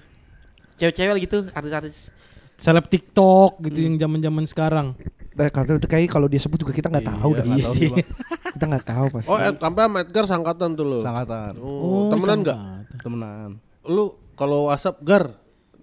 Cewek-cewek 0.78 1.12
lagi 1.18 1.26
tuh 1.26 1.42
artis-artis. 1.50 2.14
Seleb 2.54 2.86
TikTok 2.86 3.58
gitu 3.66 3.82
yang 3.82 3.98
zaman-zaman 3.98 4.46
sekarang. 4.46 4.94
Eh, 5.38 5.50
kata 5.50 5.78
kayak 5.86 6.10
kalau 6.10 6.26
dia 6.26 6.42
sebut 6.42 6.58
juga 6.58 6.74
kita 6.74 6.90
nggak 6.90 7.06
tahu 7.06 7.30
dah. 7.38 7.46
Iya 7.46 7.64
tahu 7.64 7.74
sih. 7.74 7.86
sih, 7.86 7.88
Bang. 7.94 8.06
Kita 8.50 8.64
nggak 8.66 8.86
tahu 8.86 9.06
pasti. 9.14 9.28
Oh, 9.30 9.38
Ed, 9.38 9.56
sampai 9.62 9.82
sama 9.86 9.98
Edgar 10.02 10.24
sangkatan 10.26 10.68
tuh 10.74 10.84
lo. 10.84 11.00
Sangkatan. 11.06 11.52
Oh, 11.62 12.10
temenan 12.10 12.38
enggak? 12.42 12.58
Temenan. 12.98 13.50
Lu 13.86 14.18
kalau 14.34 14.66
WhatsApp 14.66 14.98
Gar, 15.06 15.38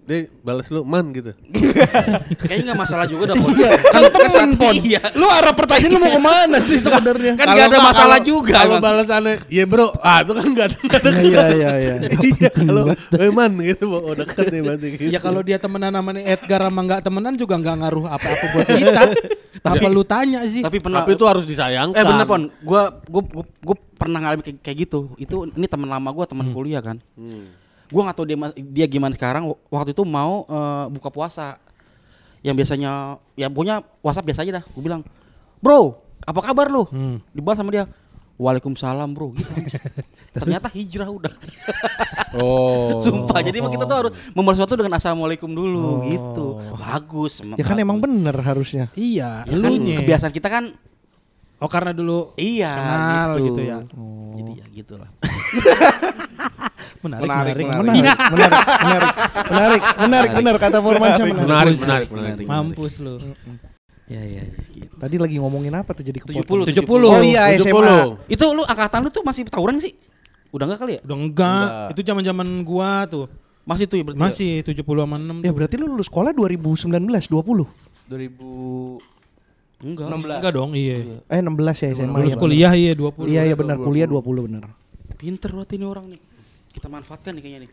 dia 0.08 0.24
balas 0.40 0.72
lu 0.72 0.88
man 0.88 1.12
gitu. 1.12 1.36
Kayaknya 2.40 2.72
nggak 2.72 2.80
masalah 2.80 3.04
juga 3.04 3.28
dah. 3.28 3.36
Pon. 3.36 3.52
Kan 3.52 4.02
temen 4.08 4.50
pon. 4.56 4.74
Iya. 4.80 5.12
Lu 5.12 5.28
arah 5.28 5.52
pertanyaan 5.52 5.92
lu 5.92 6.00
mau 6.00 6.08
ke 6.08 6.22
mana 6.24 6.58
sih 6.64 6.80
sebenarnya? 6.80 7.36
Kan 7.36 7.46
nggak 7.52 7.66
ada 7.68 7.78
masalah 7.84 8.18
juga. 8.24 8.56
Kalau 8.56 8.80
Bang. 8.80 9.04
balasannya, 9.04 9.44
iya 9.52 9.68
bro, 9.68 9.92
ah 10.00 10.24
itu 10.24 10.32
kan 10.32 10.44
enggak 10.48 10.66
ada. 10.72 10.76
nggak 10.80 11.00
ada 11.04 11.10
Iya 11.20 11.44
iya 11.52 11.70
iya. 11.76 11.94
Iya, 12.28 12.50
kalau 12.64 12.82
eh, 12.96 13.28
man 13.28 13.52
gitu, 13.60 13.84
oh 13.92 14.14
deket 14.16 14.48
nih 14.48 14.60
berarti 14.64 14.86
gitu. 14.96 15.10
Ya 15.12 15.20
kalau 15.20 15.40
dia 15.44 15.60
temenan 15.60 15.92
sama 15.92 16.10
nih 16.16 16.24
Edgar 16.24 16.60
sama 16.64 16.80
nggak 16.88 17.00
temenan 17.04 17.34
juga 17.36 17.54
nggak 17.60 17.76
ngaruh 17.84 18.04
apa-apa 18.08 18.44
buat 18.56 18.68
kita. 18.72 19.02
Tanpa 19.60 19.86
lu 19.92 20.02
tanya 20.08 20.40
sih. 20.48 20.64
Tapi 20.64 20.80
pernah. 20.80 21.04
Tapi 21.04 21.20
itu 21.20 21.24
harus 21.28 21.44
disayangkan. 21.44 22.00
Eh 22.00 22.04
bener 22.08 22.24
pon, 22.24 22.48
gua 22.64 22.96
gua 23.04 23.22
gua, 23.28 23.44
gua 23.60 23.76
pernah 23.76 24.24
ngalamin 24.24 24.40
kayak, 24.40 24.58
kayak 24.64 24.76
gitu. 24.88 25.12
Itu 25.20 25.52
ini 25.52 25.68
teman 25.68 25.92
lama 25.92 26.08
gua, 26.16 26.24
teman 26.24 26.48
kuliah 26.48 26.80
kan. 26.80 26.96
Gua 27.88 28.02
nggak 28.08 28.16
tahu 28.16 28.26
dia 28.28 28.36
dia 28.56 28.86
gimana 28.86 29.12
sekarang. 29.16 29.48
Waktu 29.68 29.92
itu 29.96 30.02
mau 30.04 30.44
eh, 30.44 30.84
buka 30.92 31.08
puasa. 31.08 31.56
Yang 32.38 32.54
biasanya 32.64 33.18
ya 33.34 33.50
punya 33.50 33.82
WhatsApp 33.98 34.26
biasa 34.30 34.40
aja 34.46 34.62
dah. 34.62 34.64
Gua 34.70 34.82
bilang, 34.84 35.02
"Bro, 35.58 35.98
apa 36.22 36.40
kabar 36.40 36.70
lu?" 36.70 36.86
Dibalas 37.34 37.58
sama 37.58 37.74
dia, 37.74 37.84
"Waalaikumsalam, 38.38 39.10
Bro." 39.10 39.34
Gitu. 39.34 39.50
Ternyata 40.38 40.70
hijrah 40.70 41.08
udah. 41.10 41.34
Oh. 42.28 43.00
Sumpah. 43.00 43.40
Jadi 43.40 43.56
emang 43.56 43.72
kita 43.72 43.88
tuh 43.88 43.96
harus 44.04 44.12
membalas 44.36 44.60
sesuatu 44.60 44.76
dengan 44.76 45.00
assalamualaikum 45.00 45.48
dulu 45.48 46.04
gitu. 46.12 46.60
Bagus. 46.76 47.40
Ya 47.56 47.64
kan 47.64 47.80
emang 47.80 48.04
bener 48.04 48.36
harusnya. 48.44 48.92
Iya, 48.92 49.48
Ya 49.48 49.56
kan 49.56 49.72
kebiasaan 49.80 50.36
kita 50.36 50.52
kan 50.52 50.76
Oh 51.58 51.66
karena 51.66 51.90
dulu 51.90 52.38
iya 52.38 52.70
Kenal 52.70 53.30
gitu 53.42 53.60
ya. 53.66 53.78
Jadi 54.38 54.50
ya 54.62 54.66
gitulah. 54.70 55.10
menarik, 55.10 56.70
Menarik, 56.98 57.28
menarik, 57.28 57.66
menarik. 57.66 57.78
Menarik, 57.78 58.18
menarik, 58.32 58.52
menarik, 58.82 59.12
menarik, 59.48 59.82
menarik, 60.02 60.30
benar 60.34 60.54
kata 60.58 60.78
Formansyah 60.82 61.24
menarik. 61.24 61.46
Menarik, 61.46 61.76
menarik, 61.78 62.08
menarik. 62.10 62.46
Mampus 62.46 62.94
lu. 62.98 63.14
Ya 64.08 64.22
ya. 64.24 64.44
Gitu. 64.72 64.94
Tadi 64.96 65.16
lagi 65.20 65.36
ngomongin 65.36 65.74
apa 65.76 65.92
tuh 65.92 66.00
jadi 66.02 66.18
kepotong? 66.18 66.64
70. 66.64 66.80
70. 66.80 67.12
Oh 67.12 67.20
iya 67.22 67.54
70. 67.54 67.70
SMA. 67.70 67.96
Itu 68.26 68.44
lu 68.56 68.64
angkatan 68.64 69.04
lu 69.04 69.10
tuh 69.12 69.22
masih 69.22 69.44
tawuran 69.46 69.78
sih? 69.78 69.92
Udah 70.48 70.64
enggak 70.64 70.80
kali 70.80 70.92
ya? 70.96 71.00
Udah 71.04 71.16
enggak, 71.20 71.66
itu 71.92 72.00
zaman-zaman 72.08 72.48
gua 72.64 73.04
tuh. 73.04 73.28
Masih 73.68 73.84
tuh 73.84 74.00
ya 74.00 74.04
berarti. 74.08 74.18
Masih 74.18 74.50
70 74.64 74.80
sama 74.80 75.16
6 75.20 75.44
Ya 75.44 75.52
tuh. 75.52 75.54
berarti 75.60 75.74
lu 75.76 75.86
lulus 75.92 76.08
sekolah 76.08 76.32
2019, 76.32 76.88
20. 77.28 77.68
2000 78.08 78.96
Enggak. 79.78 80.06
16. 80.10 80.40
Enggak 80.40 80.52
dong, 80.56 80.70
iya. 80.72 80.96
Eh 81.28 81.38
16 81.44 81.84
ya 81.84 81.88
SMA 81.94 82.16
Lulus 82.18 82.34
ya. 82.34 82.40
kuliah 82.40 82.72
iya 82.74 82.92
20. 82.96 83.28
Iya 83.28 83.42
iya 83.52 83.54
benar, 83.54 83.76
kuliah 83.76 84.08
20 84.08 84.48
benar. 84.48 84.64
Pinter 85.20 85.52
berarti 85.52 85.76
ini 85.76 85.84
orang 85.86 86.08
nih. 86.08 86.20
Kita 86.78 86.86
manfaatkan 86.86 87.34
nih 87.34 87.42
kayaknya 87.42 87.60
nih. 87.66 87.70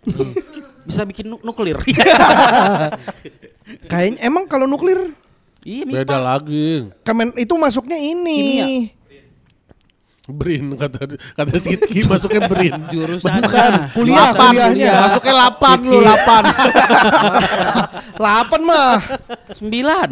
Bisa 0.83 1.05
bikin 1.05 1.29
nu- 1.29 1.39
nuklir. 1.39 1.77
Kayaknya 3.85 4.19
emang 4.21 4.45
kalau 4.45 4.65
nuklir 4.65 5.13
iya, 5.61 5.85
Beda 5.85 6.17
MIPA. 6.17 6.21
lagi. 6.21 6.89
Kemen 7.01 7.33
itu 7.37 7.53
masuknya 7.53 7.97
ini. 7.97 8.41
Kimia. 8.41 8.69
Brin 10.25 10.73
kata 10.73 11.05
kata 11.37 11.57
Sidki 11.61 12.01
masuknya 12.09 12.49
Brin. 12.49 12.73
Jurusan 12.93 13.45
Bukan, 13.45 13.71
kuliah, 13.93 14.33
Lapan, 14.33 14.51
kuliahnya. 14.57 14.93
Masuknya 15.05 15.33
8 15.53 15.85
lu, 15.85 15.99
8. 16.01 18.17
8 18.17 18.65
mah. 18.69 18.93
Sembilan. 19.53 20.09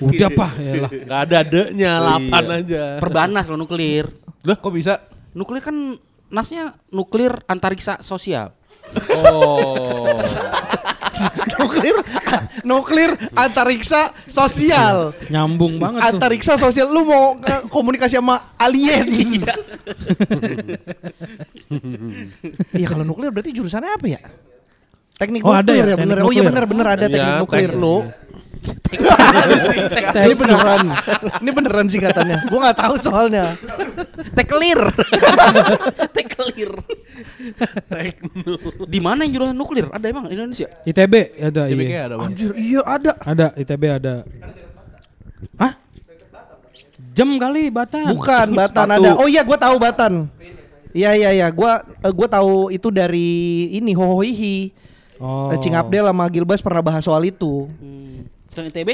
Udah 0.00 0.28
pak 0.28 0.52
ya 0.60 0.72
lah. 0.76 0.90
Enggak 0.92 1.20
ada 1.24 1.38
de-nya, 1.40 1.92
8 2.20 2.56
aja. 2.60 2.82
Perbanas 3.00 3.48
kalau 3.48 3.56
nuklir. 3.56 4.12
Lah 4.44 4.56
kok 4.60 4.72
bisa? 4.76 5.08
Nuklir 5.32 5.64
kan 5.64 5.96
nasnya 6.30 6.74
nuklir 6.90 7.34
antariksa 7.46 7.98
sosial. 8.00 8.54
Oh. 9.12 10.18
nuklir 11.60 11.94
nuklir 12.64 13.10
antariksa 13.36 14.10
sosial. 14.26 15.12
Nyambung 15.28 15.76
banget 15.78 16.00
tuh. 16.00 16.08
Antariksa 16.16 16.54
sosial 16.56 16.88
lu 16.88 17.04
mau 17.04 17.36
komunikasi 17.68 18.16
sama 18.18 18.40
alien. 18.56 19.06
Iya 22.74 22.86
kalau 22.90 23.04
nuklir 23.06 23.30
berarti 23.30 23.54
jurusannya 23.54 23.94
apa 23.94 24.06
ya? 24.10 24.20
Teknik 25.20 25.44
Oh, 25.44 25.52
ada 25.54 25.70
nuklir 25.70 25.84
ya, 25.86 25.92
ya, 25.92 25.96
bener. 26.00 26.16
teknik 26.18 26.26
Oh 26.26 26.32
iya 26.32 26.42
bener 26.42 26.64
bener 26.66 26.86
ada 26.88 27.06
teknik 27.06 27.34
Ya, 27.36 27.38
nuklir. 27.38 27.70
Ini 30.10 30.34
beneran. 30.34 30.86
Ini 31.40 31.50
beneran 31.50 31.86
sih 31.88 32.00
katanya. 32.02 32.42
Gua 32.50 32.58
nggak 32.68 32.78
tahu 32.78 32.94
soalnya. 33.00 33.54
Teklir. 34.36 34.80
Teklir. 36.16 36.72
Di 38.84 38.98
mana 39.00 39.24
yang 39.24 39.32
jurusan 39.40 39.56
nuklir? 39.56 39.86
Ada 39.90 40.06
emang 40.10 40.28
di 40.28 40.34
Indonesia? 40.36 40.68
ITB 40.84 41.14
ada 41.40 41.62
IBK 41.70 41.90
iya. 41.90 42.00
ada. 42.06 42.14
Anjir, 42.20 42.50
iya 42.56 42.80
ada. 42.84 43.12
Ada 43.22 43.46
ITB 43.56 43.82
ada. 43.88 44.14
Hah? 45.56 45.72
Jam 47.16 47.30
kali 47.36 47.68
Batan. 47.68 48.12
Bukan 48.14 48.46
Batan 48.54 48.88
ada. 48.90 49.10
Oh 49.18 49.26
iya 49.26 49.42
gua 49.44 49.58
tahu 49.58 49.76
Batan. 49.80 50.28
Iya 50.90 51.14
iya 51.14 51.30
iya, 51.30 51.46
gua 51.54 51.86
eh, 52.02 52.10
gua 52.10 52.26
tahu 52.26 52.74
itu 52.74 52.90
dari 52.90 53.70
ini 53.78 53.94
Hohoihi. 53.94 54.74
Oh. 55.20 55.52
Eh, 55.52 55.58
Cing 55.60 55.76
Abdel 55.76 56.08
sama 56.08 56.26
Gilbas 56.32 56.64
pernah 56.64 56.82
bahas 56.82 57.04
soal 57.04 57.22
itu. 57.28 57.68
Hmm. 57.78 58.29
Selain 58.50 58.70
ITB? 58.70 58.90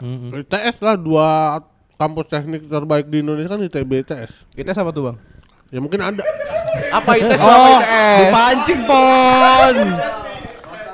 Mm-mm. 0.00 0.32
ITS 0.32 0.80
lah 0.80 0.96
dua 0.96 1.60
kampus 2.00 2.32
teknik 2.32 2.64
terbaik 2.64 3.12
di 3.12 3.20
Indonesia 3.20 3.52
kan 3.52 3.60
ITB 3.60 4.08
ITS. 4.08 4.48
Kita 4.56 4.72
apa 4.72 4.88
tuh 4.88 5.12
bang? 5.12 5.16
Ya 5.68 5.78
mungkin 5.84 6.00
ada. 6.00 6.24
Apa 6.90 7.20
itu? 7.20 7.28
Oh, 7.40 7.78
dipancing 8.24 8.80
pon. 8.88 9.76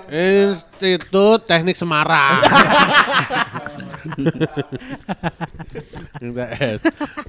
Institut 0.06 1.42
Teknik 1.46 1.74
Semarang. 1.74 2.38
ITS 6.22 6.80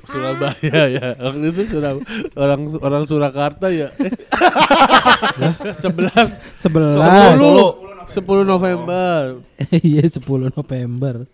Surabaya 0.06 0.82
ya. 0.86 1.18
Waktu 1.18 1.46
itu 1.54 1.62
Surab 1.74 1.98
orang 2.38 2.62
orang 2.82 3.04
Surakarta 3.10 3.74
ya. 3.74 3.90
Eh. 3.98 4.14
11 5.82 6.38
Sebelas. 6.58 6.98
10 7.38 7.87
10 8.08 8.24
November. 8.44 9.42
Iya 9.84 10.04
10 10.08 10.24
November. 10.54 11.28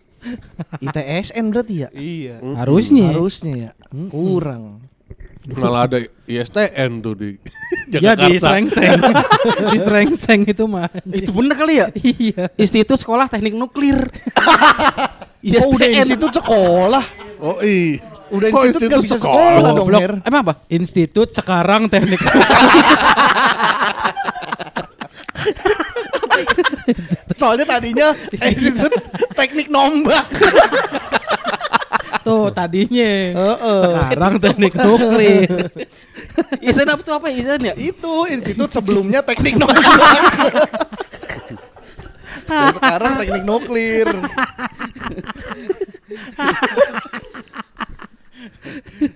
ITSN 0.80 1.44
berarti 1.52 1.74
ya? 1.84 1.88
Iya. 1.92 2.40
Harusnya. 2.56 3.12
Harusnya 3.12 3.54
ya. 3.54 3.70
Kurang. 4.08 4.80
Malah 5.44 5.84
ada 5.84 5.98
ISTN 6.24 7.04
tuh 7.04 7.12
di 7.12 7.30
Ya 7.92 8.16
Jakarta. 8.16 8.24
di 8.32 8.36
Serengseng. 8.40 8.96
di 9.68 9.78
Serengseng 9.78 10.40
itu 10.48 10.64
mah. 10.64 10.88
Itu 11.04 11.30
bener 11.36 11.54
kali 11.54 11.74
ya? 11.76 11.86
Iya. 11.92 12.48
Institut 12.56 12.96
Sekolah 12.96 13.28
Teknik 13.28 13.52
Nuklir. 13.52 14.08
Oh 15.44 15.76
udah 15.76 15.88
ISTN. 15.92 16.00
institut 16.08 16.32
sekolah. 16.32 17.04
Oh 17.36 17.60
iya. 17.60 18.00
Udah 18.32 18.48
Oh, 18.48 18.64
institut 18.64 18.88
nggak 18.88 19.04
bisa 19.04 19.18
sekolah 19.20 19.60
dong 19.70 19.76
Goblok. 19.84 20.00
Her. 20.00 20.14
Emang 20.24 20.40
apa? 20.40 20.54
Institut 20.72 21.36
sekarang 21.36 21.92
teknik. 21.92 22.24
Soalnya 27.40 27.64
tadinya 27.66 28.08
institut 28.32 28.92
teknik 29.34 29.68
nombak. 29.72 30.26
Tuh 32.24 32.48
tadinya. 32.52 33.12
Sekarang 33.60 34.32
teknik 34.40 34.72
nuklir. 34.76 35.50
ISN 36.64 36.88
apa 36.88 37.02
tuh 37.04 37.14
apa 37.16 37.28
ISN 37.28 37.60
ya? 37.72 37.74
Itu 37.76 38.24
institut 38.28 38.72
sebelumnya 38.72 39.20
teknik 39.20 39.60
nombak. 39.60 39.84
Dan 42.48 42.72
sekarang 42.80 43.12
teknik 43.20 43.44
nuklir. 43.44 44.08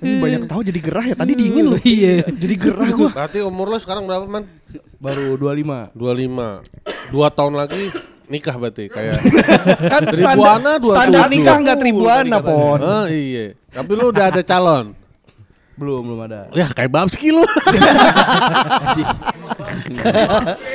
Ini 0.02 0.14
banyak 0.20 0.42
tahu 0.48 0.60
jadi 0.64 0.80
gerah 0.80 1.04
ya. 1.08 1.14
Tadi 1.16 1.32
dingin 1.36 1.64
loh. 1.74 1.80
Iya. 1.80 2.28
Jadi 2.28 2.54
gerah 2.56 2.90
gua. 2.92 3.10
Berarti 3.12 3.38
umur 3.44 3.66
lo 3.72 3.78
sekarang 3.80 4.04
berapa 4.04 4.24
man? 4.28 4.44
Baru 4.98 5.36
25. 5.36 5.94
25. 5.94 7.12
Dua 7.12 7.28
tahun 7.32 7.54
lagi 7.56 7.92
nikah 8.28 8.54
berarti 8.60 8.84
kayak. 8.92 9.18
Kan 9.92 10.02
Tribuana 10.12 10.76
standar, 10.76 10.84
27. 10.84 10.92
standar 10.92 11.26
nikah 11.32 11.56
enggak 11.56 11.78
tribuana, 11.80 12.36
Pon. 12.44 12.78
oh 12.80 13.06
iya. 13.08 13.56
Tapi 13.72 13.90
lu 13.96 14.12
udah 14.12 14.24
ada 14.32 14.42
calon. 14.44 14.92
Belum 15.78 16.02
belum 16.04 16.20
ada. 16.26 16.50
Ya 16.52 16.66
kayak 16.68 16.90
Babski 16.90 17.30
lu. 17.32 17.44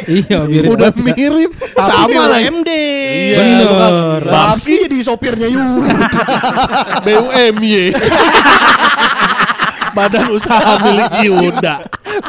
Iya 0.03 0.37
mirip. 0.45 0.69
udah 0.75 0.91
mirip. 0.95 1.51
Sama 1.73 2.23
lah. 2.27 2.39
BUMD. 2.43 2.71
Iya, 2.71 3.37
Bener. 3.39 3.71
kan 3.71 3.93
Babski 4.27 4.73
jadi 4.87 4.97
sopirnya 4.99 5.47
Yura. 5.47 5.95
BUMY. 7.05 7.93
Badan 9.93 10.25
usaha 10.31 10.73
milik 10.81 11.11
Yuda. 11.23 11.75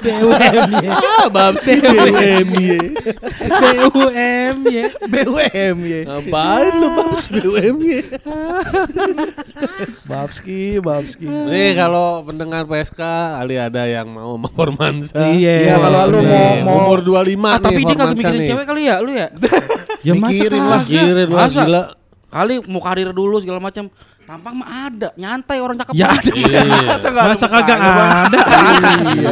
BUM 0.00 0.32
ya. 0.80 0.92
Ah, 0.96 1.28
Babski 1.28 1.76
BUMY. 1.76 2.68
BUM 3.92 4.56
ya. 4.68 4.84
BUM 5.04 5.76
ya. 5.84 6.00
Ngapain 6.04 6.72
lu 6.76 6.88
Babs 6.92 7.26
BUMY? 7.28 7.96
Babski, 10.04 10.80
Babski. 10.80 11.26
Nih 11.28 11.72
kalau 11.74 12.24
pendengar 12.24 12.64
PSK 12.64 13.00
kali 13.40 13.56
ada 13.56 13.82
yang 13.84 14.08
mau 14.08 14.36
sama 14.36 14.48
Formansa. 14.50 15.16
Iya, 15.32 15.76
kalau 15.78 16.00
lu 16.10 16.20
mau 16.24 16.48
mau 16.64 16.76
Umur 16.84 17.00
25 17.00 17.14
Ah, 17.14 17.56
nih 17.56 17.60
tapi 17.60 17.80
dia 17.80 17.94
kagak 17.94 18.16
mikirin 18.16 18.40
nih. 18.40 18.48
cewek 18.50 18.64
kali 18.66 18.82
ya 18.84 18.96
lu 19.00 19.10
ya? 19.12 19.28
Ya 20.04 20.12
masa 20.12 20.32
Mikirin 20.32 20.62
lah. 20.62 20.80
Mikirin 20.84 21.28
lah 21.30 21.48
gila. 21.48 21.82
Kali 22.28 22.54
mau 22.66 22.82
karir 22.82 23.08
dulu 23.14 23.38
segala 23.38 23.62
macam. 23.62 23.86
Tampang 24.24 24.56
mah 24.56 24.88
ada, 24.88 25.12
nyantai 25.20 25.60
orang 25.60 25.76
cakep. 25.76 25.92
Ya 25.92 26.08
ada. 26.08 26.32
Iya. 26.32 26.60
Masa 27.28 27.44
kagak 27.44 27.76
ada? 27.76 28.40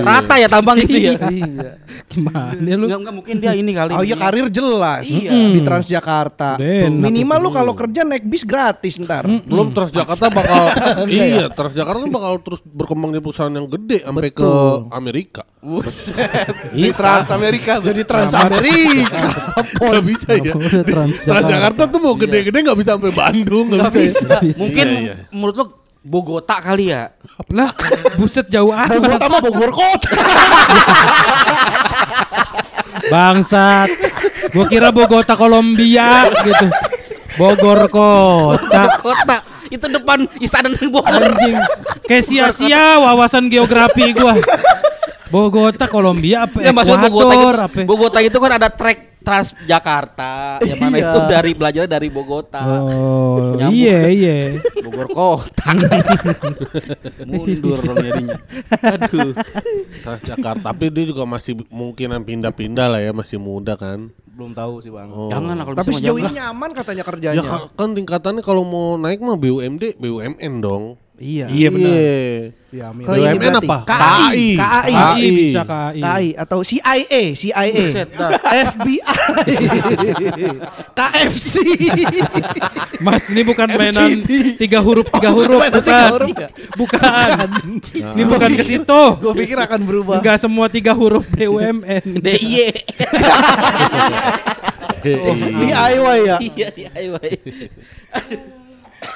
Rata 0.04 0.34
ya 0.36 0.48
tampang 0.52 0.76
gitu 0.84 0.92
ya. 1.00 1.16
Iya. 1.32 1.70
Gimana 2.12 2.60
lu? 2.76 2.84
Enggak, 2.84 2.98
enggak 3.00 3.14
mungkin 3.16 3.34
dia 3.40 3.52
ini 3.56 3.72
kali. 3.72 3.96
Oh 3.96 4.04
iya 4.04 4.20
karir 4.20 4.52
jelas 4.52 5.08
Iya. 5.08 5.32
di 5.32 5.60
Transjakarta. 5.64 6.60
Minimal 6.92 7.38
lu 7.40 7.50
kalau 7.50 7.72
kerja 7.72 8.04
naik 8.04 8.28
bis 8.28 8.44
gratis 8.44 9.00
ntar. 9.00 9.24
Belum 9.24 9.72
Transjakarta 9.72 10.28
bakal 10.28 10.62
iya, 11.08 11.48
Transjakarta 11.48 11.98
tuh 11.98 12.12
bakal 12.12 12.32
terus 12.44 12.60
berkembang 12.62 13.16
di 13.16 13.24
perusahaan 13.24 13.48
yang 13.48 13.64
gede 13.64 14.04
sampai 14.04 14.28
ke. 14.28 14.50
Amerika. 14.92 15.42
Di 16.68 16.90
Trans 16.92 17.30
Amerika. 17.30 17.80
Jadi 17.80 18.02
Trans 18.04 18.34
Amerika. 18.34 19.20
Gak 19.72 20.04
bisa 20.04 20.30
ya. 20.36 20.52
Transjakarta 21.22 21.88
tuh 21.88 22.00
mau 22.02 22.12
gede-gede 22.12 22.60
gak 22.60 22.76
bisa 22.76 22.98
sampai 22.98 23.08
Bandung 23.10 23.72
Gak 23.72 23.88
bisa. 23.88 24.36
ya. 24.42 24.52
Mungkin 24.82 25.06
Iya, 25.06 25.14
iya. 25.14 25.26
menurut 25.30 25.54
lu 25.56 25.66
Bogota 26.02 26.58
kali 26.58 26.90
ya. 26.90 27.14
Lah, 27.54 27.70
buset 28.18 28.50
jauh 28.50 28.74
amat. 28.74 28.90
Bogor 28.90 29.14
sama 29.22 29.38
Bogor 29.38 29.70
kota. 29.70 30.10
Bangsat. 33.06 33.88
Gua 34.50 34.66
kira 34.66 34.90
Bogota 34.90 35.38
Kolombia 35.38 36.26
gitu. 36.42 36.66
Bogor 37.38 37.86
kota. 37.86 38.98
Kota 38.98 39.36
itu 39.70 39.86
depan 39.86 40.26
istana 40.42 40.74
Bogor. 40.90 41.06
Anjing. 41.06 41.56
Kayak 42.10 42.24
sia-sia 42.26 42.98
wawasan 42.98 43.46
geografi 43.46 44.10
gua. 44.10 44.34
Bogota 45.32 45.88
Kolombia 45.88 46.44
apa 46.44 46.60
Ya 46.60 46.76
maksud 46.76 46.92
Bogota 47.08 47.08
Ekuador 47.08 47.56
itu, 47.56 47.64
apa? 47.64 47.80
Bogota 47.88 48.18
itu 48.20 48.36
kan 48.36 48.52
ada 48.60 48.68
trek 48.68 49.11
Transjakarta 49.22 50.58
yang 50.60 50.78
mana 50.78 50.96
Iya. 50.96 51.08
itu 51.08 51.18
dari 51.26 51.50
belajarnya 51.52 51.90
dari 51.90 52.08
Bogota. 52.08 52.60
Oh, 52.60 53.54
Nyambung. 53.54 53.72
iya 53.72 54.00
iya. 54.06 54.36
Bogor 54.82 55.08
kota. 55.08 55.70
Mundur 57.24 57.78
dong 57.78 57.98
jadinya. 57.98 58.36
Aduh. 58.82 59.32
Transjakarta 60.02 60.64
Tapi 60.64 60.84
dia 60.88 61.04
juga 61.04 61.22
masih 61.24 61.62
kemungkinan 61.62 62.20
pindah-pindah 62.22 62.86
lah 62.88 63.00
ya 63.00 63.12
Masih 63.12 63.38
muda 63.38 63.74
kan 63.74 64.10
Belum 64.28 64.52
tahu 64.52 64.80
sih, 64.80 64.88
Bang. 64.88 65.08
Oh. 65.08 65.28
Jangan 65.28 65.54
lah 65.54 65.64
kalau 65.64 65.76
Tapi 65.76 65.92
sejauh 65.94 66.18
ini 66.18 66.32
nyaman 66.34 66.70
katanya 66.72 66.98
Ya 66.98 67.06
kerjanya. 67.06 67.42
ka- 67.42 67.68
kan 67.70 67.90
tingkatannya 67.92 68.40
kalau 68.40 68.62
mau 68.62 68.96
naik 68.96 69.20
mah 69.20 69.36
BUMD 69.36 69.96
BUMN 69.96 70.54
dong 70.58 70.96
Iya. 71.22 71.46
Iya 71.46 71.68
benar. 71.70 71.94
Iya, 72.72 72.84
amin. 72.88 73.04
Ke 73.04 73.12
ini 73.12 73.20
BUMN 73.22 73.36
berarti. 73.38 73.68
apa? 73.68 73.78
KAI. 73.84 74.44
KAI. 74.56 74.92
KAI 74.96 75.28
bisa 75.30 75.60
KAI. 75.62 76.00
KAI 76.00 76.28
atau 76.34 76.58
CIA, 76.64 77.22
CIA. 77.36 77.84
FBI, 78.72 78.96
KFC. 80.96 81.54
Mas 82.98 83.28
ini 83.28 83.42
bukan 83.44 83.68
mainan 83.70 84.24
tiga 84.56 84.80
huruf 84.80 85.04
tiga 85.06 85.30
huruf 85.30 85.60
Mainan 85.60 85.78
bukan. 85.78 85.84
tiga 85.84 86.06
huruf 86.10 86.28
ya? 86.32 86.48
Bukan. 86.74 87.28
Ini 87.92 88.22
bukan 88.24 88.50
ke 88.56 88.64
situ. 88.64 89.02
Gue 89.20 89.34
pikir 89.36 89.58
akan 89.60 89.80
berubah. 89.84 90.16
Enggak 90.18 90.40
semua 90.40 90.66
tiga 90.72 90.96
huruf 90.96 91.28
BUMN. 91.28 92.18
DIY. 92.18 92.72
DIY 95.60 96.18
ya. 96.24 96.36
Iya, 96.40 96.68
DIY. 96.72 97.30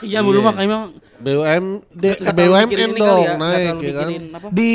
Iya, 0.04 0.18
belum 0.20 0.42
mah 0.44 0.56
emang 0.60 0.82
BUMD 1.20 2.04
terlalu 2.20 2.38
BUMN 2.38 2.90
dong 2.96 3.24
ya, 3.24 3.34
naik 3.36 3.76
ya 3.80 3.92
kan 3.92 4.10
apa. 4.36 4.46
Di 4.52 4.74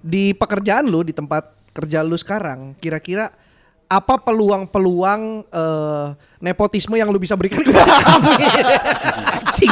di 0.00 0.24
pekerjaan 0.36 0.86
lu 0.86 1.02
di 1.02 1.12
tempat 1.12 1.56
kerja 1.76 2.00
lu 2.00 2.16
sekarang, 2.16 2.74
kira-kira 2.78 3.28
apa 3.86 4.14
peluang-peluang 4.18 5.22
eh, 5.46 6.06
nepotisme 6.38 6.94
yang 6.94 7.06
lu 7.06 7.16
bisa 7.16 7.32
berikan 7.32 7.64
kepada 7.68 7.94
kami? 7.98 8.44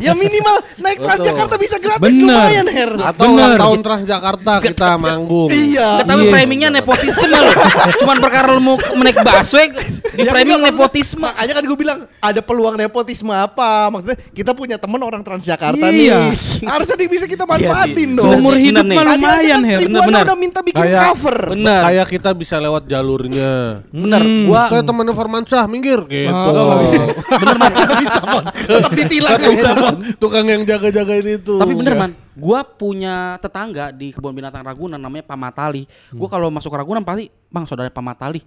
ya 0.00 0.12
minimal 0.12 0.54
naik 0.76 0.98
Betul. 0.98 1.06
Transjakarta 1.10 1.54
bisa 1.56 1.76
gratis 1.78 2.10
Bener. 2.10 2.26
lumayan 2.32 2.66
Her. 2.66 2.90
Atau 3.06 3.22
Bener. 3.28 3.56
tahun 3.56 3.78
Transjakarta 3.80 4.52
kita 4.62 4.88
manggung 4.96 5.48
Iya. 5.50 6.02
Tapi 6.02 6.22
Iya. 6.22 6.30
framingnya 6.30 6.68
nepotisme 6.70 7.26
loh. 7.28 7.54
Cuman 7.98 8.16
perkara 8.18 8.46
lu 8.50 8.60
mau 8.62 8.76
menaik 8.94 9.16
busway 9.18 9.70
di 9.70 9.78
Ya, 10.18 10.26
framing 10.28 10.58
enggak, 10.58 10.74
nepotisme. 10.74 11.22
Makanya 11.22 11.52
kan 11.54 11.62
gue 11.62 11.78
bilang 11.78 11.98
ada 12.18 12.40
peluang 12.40 12.74
nepotisme 12.74 13.30
apa? 13.30 13.88
Maksudnya 13.90 14.16
kita 14.32 14.50
punya 14.52 14.76
temen 14.76 14.98
orang 14.98 15.20
Transjakarta 15.20 15.86
Iya. 15.86 16.32
nih. 16.32 16.66
Harusnya 16.66 16.96
bisa 17.00 17.24
kita 17.26 17.44
manfaatin 17.44 17.94
Iya 18.06 18.10
sih. 18.10 18.16
dong. 18.16 18.24
Seumur 18.26 18.52
Bener 18.52 18.64
hidup 18.64 18.84
nih. 18.84 18.96
mah 18.96 19.04
lumayan 19.06 19.52
kan 19.52 19.62
Her. 19.62 19.78
Tribuana 19.78 20.00
Bener-bener. 20.00 20.24
udah 20.24 20.36
minta 20.38 20.58
bikin 20.60 20.80
Kayak- 20.82 21.02
cover. 21.06 21.36
Bener. 21.52 21.80
Kayak 21.84 22.06
kita 22.10 22.30
bisa 22.32 22.54
lewat 22.56 22.82
jalurnya 22.86 23.50
Bener. 23.88 24.22
Hmm. 24.22 24.46
Gua 24.46 24.62
Saya 24.70 24.82
temannya 24.86 25.10
Formansyah 25.12 25.66
minggir 25.66 25.98
gitu 26.06 26.30
Oh. 26.30 27.10
bener 27.26 27.56
man. 27.58 27.70
bisa 27.98 28.22
Mon. 28.22 28.44
Tetap 28.46 28.92
ditilang 28.94 29.40
bisa, 29.42 29.70
Mon. 29.74 29.94
Tukang 30.16 30.46
yang 30.46 30.62
jaga-jagain 30.62 31.42
itu 31.42 31.58
Tapi 31.58 31.72
bener 31.74 31.94
man, 31.98 32.10
gua 32.38 32.62
punya 32.62 33.34
tetangga 33.42 33.90
di 33.90 34.14
kebun 34.14 34.30
binatang 34.30 34.62
Ragunan 34.62 34.96
namanya 34.96 35.26
Pamatali. 35.26 35.90
Gua 36.14 36.30
kalau 36.30 36.48
masuk 36.48 36.70
ke 36.70 36.78
Ragunan 36.78 37.02
pasti, 37.02 37.26
"Bang, 37.50 37.66
saudara 37.66 37.90
Pamatali." 37.90 38.40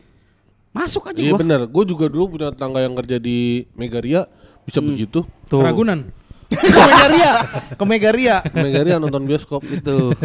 Masuk 0.74 1.06
aja 1.06 1.22
Iya 1.22 1.38
gua. 1.38 1.40
bener 1.46 1.62
Gue 1.70 1.86
juga 1.86 2.10
dulu 2.10 2.34
punya 2.34 2.50
tetangga 2.50 2.82
yang 2.82 2.98
kerja 2.98 3.22
di 3.22 3.62
Megaria 3.78 4.26
Bisa 4.66 4.82
begitu 4.82 5.22
Ragunan. 5.54 6.10
Ke 6.50 6.66
Megaria. 6.66 7.32
Ke 7.78 7.84
Megaria. 7.86 8.36
Megaria 8.58 8.96
nonton 8.98 9.22
bioskop 9.22 9.62
Gitu. 9.62 10.18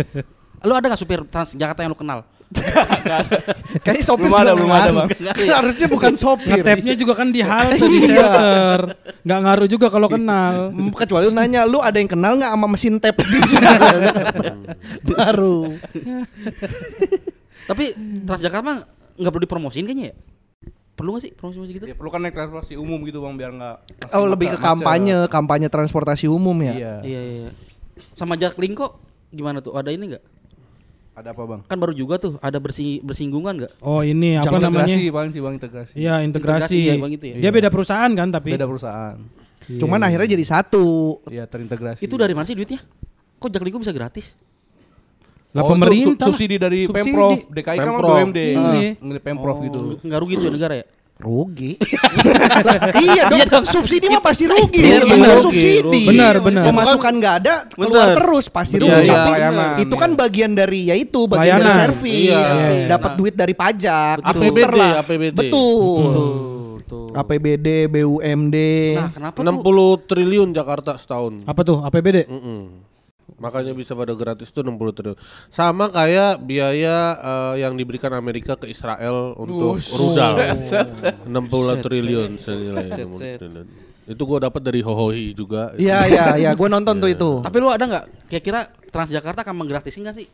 Lu 0.64 0.72
ada 0.72 0.88
gak 0.88 1.00
supir 1.00 1.20
Transjakarta 1.28 1.84
yang 1.84 1.92
lu 1.92 1.98
kenal? 2.00 2.24
Kayaknya 3.84 4.04
sopir 4.04 4.28
Belum 4.28 4.40
ada, 4.40 4.52
juga 4.52 4.58
belum 4.64 4.72
ada. 4.72 4.90
Bang. 4.90 5.08
Harusnya 5.36 5.86
bukan 5.86 6.12
sopir. 6.16 6.64
Ngetapnya 6.64 6.94
juga 6.96 7.12
kan 7.14 7.28
di 7.28 7.44
halte 7.44 7.76
di 7.78 7.98
Iya. 8.00 8.08
shelter. 8.08 8.80
Nggak 9.22 9.38
ngaruh 9.44 9.68
juga 9.68 9.86
kalau 9.92 10.08
kenal. 10.08 10.72
Kecuali 10.96 11.28
lu 11.28 11.34
nanya, 11.36 11.68
lu 11.68 11.78
ada 11.84 12.00
yang 12.00 12.08
kenal 12.08 12.40
nggak 12.40 12.48
sama 12.48 12.66
mesin 12.66 12.96
tap 12.96 13.20
di 13.20 13.38
Baru. 15.12 15.76
Tapi 17.68 17.84
Transjakarta 18.24 18.64
mah 18.64 18.76
nggak 19.18 19.32
perlu 19.32 19.44
dipromosiin 19.44 19.84
kayaknya 19.84 20.06
ya? 20.12 20.16
Perlu 20.98 21.14
gak 21.14 21.22
sih 21.22 21.30
promosi-promosi 21.30 21.72
gitu? 21.78 21.86
Ya 21.86 21.94
perlu 21.94 22.10
kan 22.10 22.18
naik 22.18 22.34
transportasi 22.34 22.74
umum 22.74 22.98
gitu, 23.06 23.22
Bang, 23.22 23.38
biar 23.38 23.54
enggak 23.54 23.86
Oh 24.10 24.26
lebih 24.26 24.50
ke 24.50 24.58
kampanye, 24.58 25.30
kampanye 25.30 25.70
transportasi 25.70 26.26
umum 26.26 26.58
ya. 26.58 26.74
Iya. 26.74 26.94
Iya, 27.06 27.20
iya. 27.22 27.38
iya. 27.46 27.50
Sama 28.18 28.34
Jaklingko 28.34 28.98
gimana 29.30 29.62
tuh? 29.62 29.78
Ada 29.78 29.94
ini 29.94 30.10
nggak? 30.10 30.24
Ada 31.18 31.34
apa, 31.34 31.42
Bang? 31.44 31.60
Kan 31.66 31.76
baru 31.76 31.90
juga 31.92 32.14
tuh 32.16 32.38
ada 32.38 32.58
bersing 32.58 33.02
bersinggungan 33.02 33.58
nggak? 33.58 33.72
Oh 33.82 34.00
ini 34.00 34.38
apa 34.38 34.46
Jangan 34.46 34.70
namanya? 34.70 34.86
integrasi, 34.88 35.10
paling 35.10 35.30
sih, 35.34 35.40
Bang, 35.42 35.54
integrasi. 35.56 35.94
Iya 35.98 36.14
integrasi. 36.22 36.78
Integrasi 36.78 36.78
ya, 36.78 36.94
Bang, 36.96 37.12
itu 37.12 37.24
ya? 37.26 37.34
Dia 37.42 37.50
beda 37.50 37.68
perusahaan 37.68 38.10
kan 38.12 38.28
tapi. 38.30 38.50
Beda 38.54 38.64
perusahaan. 38.64 39.16
Cuman 39.68 40.00
akhirnya 40.00 40.28
jadi 40.30 40.44
satu. 40.46 41.18
Iya, 41.26 41.44
terintegrasi. 41.44 42.00
Itu 42.00 42.14
dari 42.14 42.32
mana 42.32 42.46
sih 42.46 42.54
duitnya? 42.54 42.78
Kok 43.36 43.50
Jaklingko 43.50 43.82
bisa 43.82 43.90
gratis? 43.90 44.32
Lah 45.50 45.64
Oh, 45.64 45.74
pemerintah. 45.74 46.28
sub- 46.28 46.36
subsidi 46.36 46.54
dari 46.54 46.86
Subsidi. 46.86 47.10
Pemprov, 47.10 47.34
DKI 47.50 47.76
kan 47.76 47.86
Pemprov. 47.88 48.10
BUMD. 48.14 48.38
Iya. 48.38 48.90
Pemprov 49.18 49.56
gitu. 49.60 49.78
Nggak 49.98 50.18
rugi 50.22 50.34
tuh 50.38 50.48
negara 50.48 50.74
ya? 50.76 50.86
Rugi. 51.18 51.74
Lah, 52.68 52.94
iya 52.94 53.26
dong. 53.44 53.66
Subsidi 53.66 54.06
mah 54.06 54.22
pasti 54.22 54.46
rugi. 54.46 54.78
Iya, 54.78 55.02
Bener, 55.02 55.34
bener, 55.34 55.38
subsidi. 55.42 56.06
Benar, 56.06 56.38
benar. 56.38 56.62
Pemasukan 56.64 57.12
nggak 57.12 57.34
ada, 57.36 57.54
keluar 57.66 57.90
Bener. 58.08 58.16
terus 58.16 58.46
pasti 58.46 58.78
Bener, 58.78 58.86
rugi. 58.94 59.02
iya, 59.02 59.10
Tapi 59.12 59.26
pelayanan, 59.28 59.68
itu 59.76 59.90
iya. 59.90 60.00
kan 60.00 60.10
bagian 60.14 60.50
dari 60.52 60.80
ya 60.84 60.94
itu 60.94 61.20
bagian 61.26 61.58
Pelayanan. 61.58 61.66
dari 61.66 61.82
servis, 61.82 62.46
Iya. 62.54 62.86
dapat 62.88 63.10
duit 63.14 63.34
dari 63.34 63.50
pajak, 63.52 64.16
Betul. 64.20 64.30
APBD, 64.46 64.72
lah. 64.72 64.92
APBD. 64.96 65.36
Betul. 65.36 66.02
Tuh, 66.08 66.30
tuh. 66.86 67.06
APBD, 67.12 67.66
BUMD. 67.88 68.56
Nah, 68.94 69.10
kenapa 69.10 69.36
tuh? 69.36 69.52
60 69.98 70.06
triliun 70.06 70.48
Jakarta 70.50 70.94
setahun 70.94 71.42
Apa 71.44 71.60
tuh 71.62 71.82
APBD? 71.82 72.30
Mm-mm. 72.30 72.60
Makanya 73.36 73.76
bisa 73.76 73.92
pada 73.92 74.16
gratis 74.16 74.48
tuh 74.48 74.64
60 74.64 74.96
triliun. 74.96 75.18
Sama 75.52 75.92
kayak 75.92 76.40
biaya 76.40 76.96
eh, 77.20 77.54
yang 77.62 77.76
diberikan 77.76 78.16
Amerika 78.16 78.56
ke 78.56 78.72
Israel 78.72 79.36
untuk 79.36 79.76
rudal. 79.76 80.40
60 81.28 81.84
triliun 81.84 82.30
senilai 82.40 82.88
60 82.88 83.20
set. 83.20 83.36
triliun. 83.44 83.66
Itu 84.08 84.24
gua 84.24 84.48
dapat 84.48 84.64
dari 84.64 84.80
Hohohi 84.80 85.36
juga. 85.36 85.76
Iya, 85.76 86.08
iya, 86.08 86.26
iya. 86.40 86.50
Gue 86.56 86.72
nonton 86.72 86.96
tuh 86.96 87.12
itu. 87.12 87.30
Tapi 87.44 87.56
lu 87.60 87.68
ada 87.68 87.84
nggak? 87.84 88.04
Kira-kira 88.32 88.72
Transjakarta 88.88 89.44
akan 89.44 89.56
menggratisin 89.60 90.00
nggak 90.08 90.16
sih? 90.16 90.26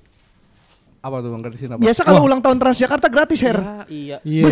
Apa 1.04 1.20
tuh, 1.20 1.28
Bang? 1.28 1.44
Gratisin 1.44 1.68
apa? 1.68 1.84
Biasa 1.84 2.00
kalau 2.00 2.24
ulang 2.24 2.40
tahun 2.40 2.56
Transjakarta 2.56 3.12
gratis, 3.12 3.44
Her. 3.44 3.60
Ya, 3.60 3.84
iya. 3.92 4.16
Iya. 4.24 4.48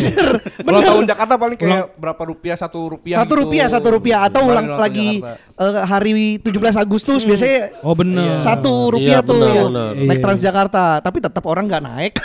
Kalau 0.61 0.81
tahun 0.85 1.05
Jakarta 1.09 1.35
paling 1.35 1.57
kayak 1.57 1.97
berapa 1.97 2.23
rupiah 2.23 2.53
satu 2.55 2.93
rupiah 2.93 3.25
Satu 3.25 3.33
gitu. 3.33 3.41
rupiah, 3.41 3.67
satu 3.73 3.89
rupiah 3.89 4.21
atau 4.29 4.41
ulang 4.45 4.69
lagi 4.77 5.25
eh, 5.25 5.81
hari 5.83 6.37
17 6.37 6.53
Agustus 6.77 7.25
biasanya 7.25 7.81
Oh 7.81 7.97
bener. 7.97 8.37
satu 8.39 8.93
rupiah 8.93 9.25
Iya, 9.25 9.27
tuh 9.27 9.41
benar, 9.41 9.65
benar. 9.65 9.91
naik 9.97 10.13
Iya. 10.13 10.21
Transjakarta, 10.21 10.85
tapi 11.01 11.19
tetap 11.19 11.45
orang 11.49 11.65
nggak 11.65 11.83
naik. 11.83 12.15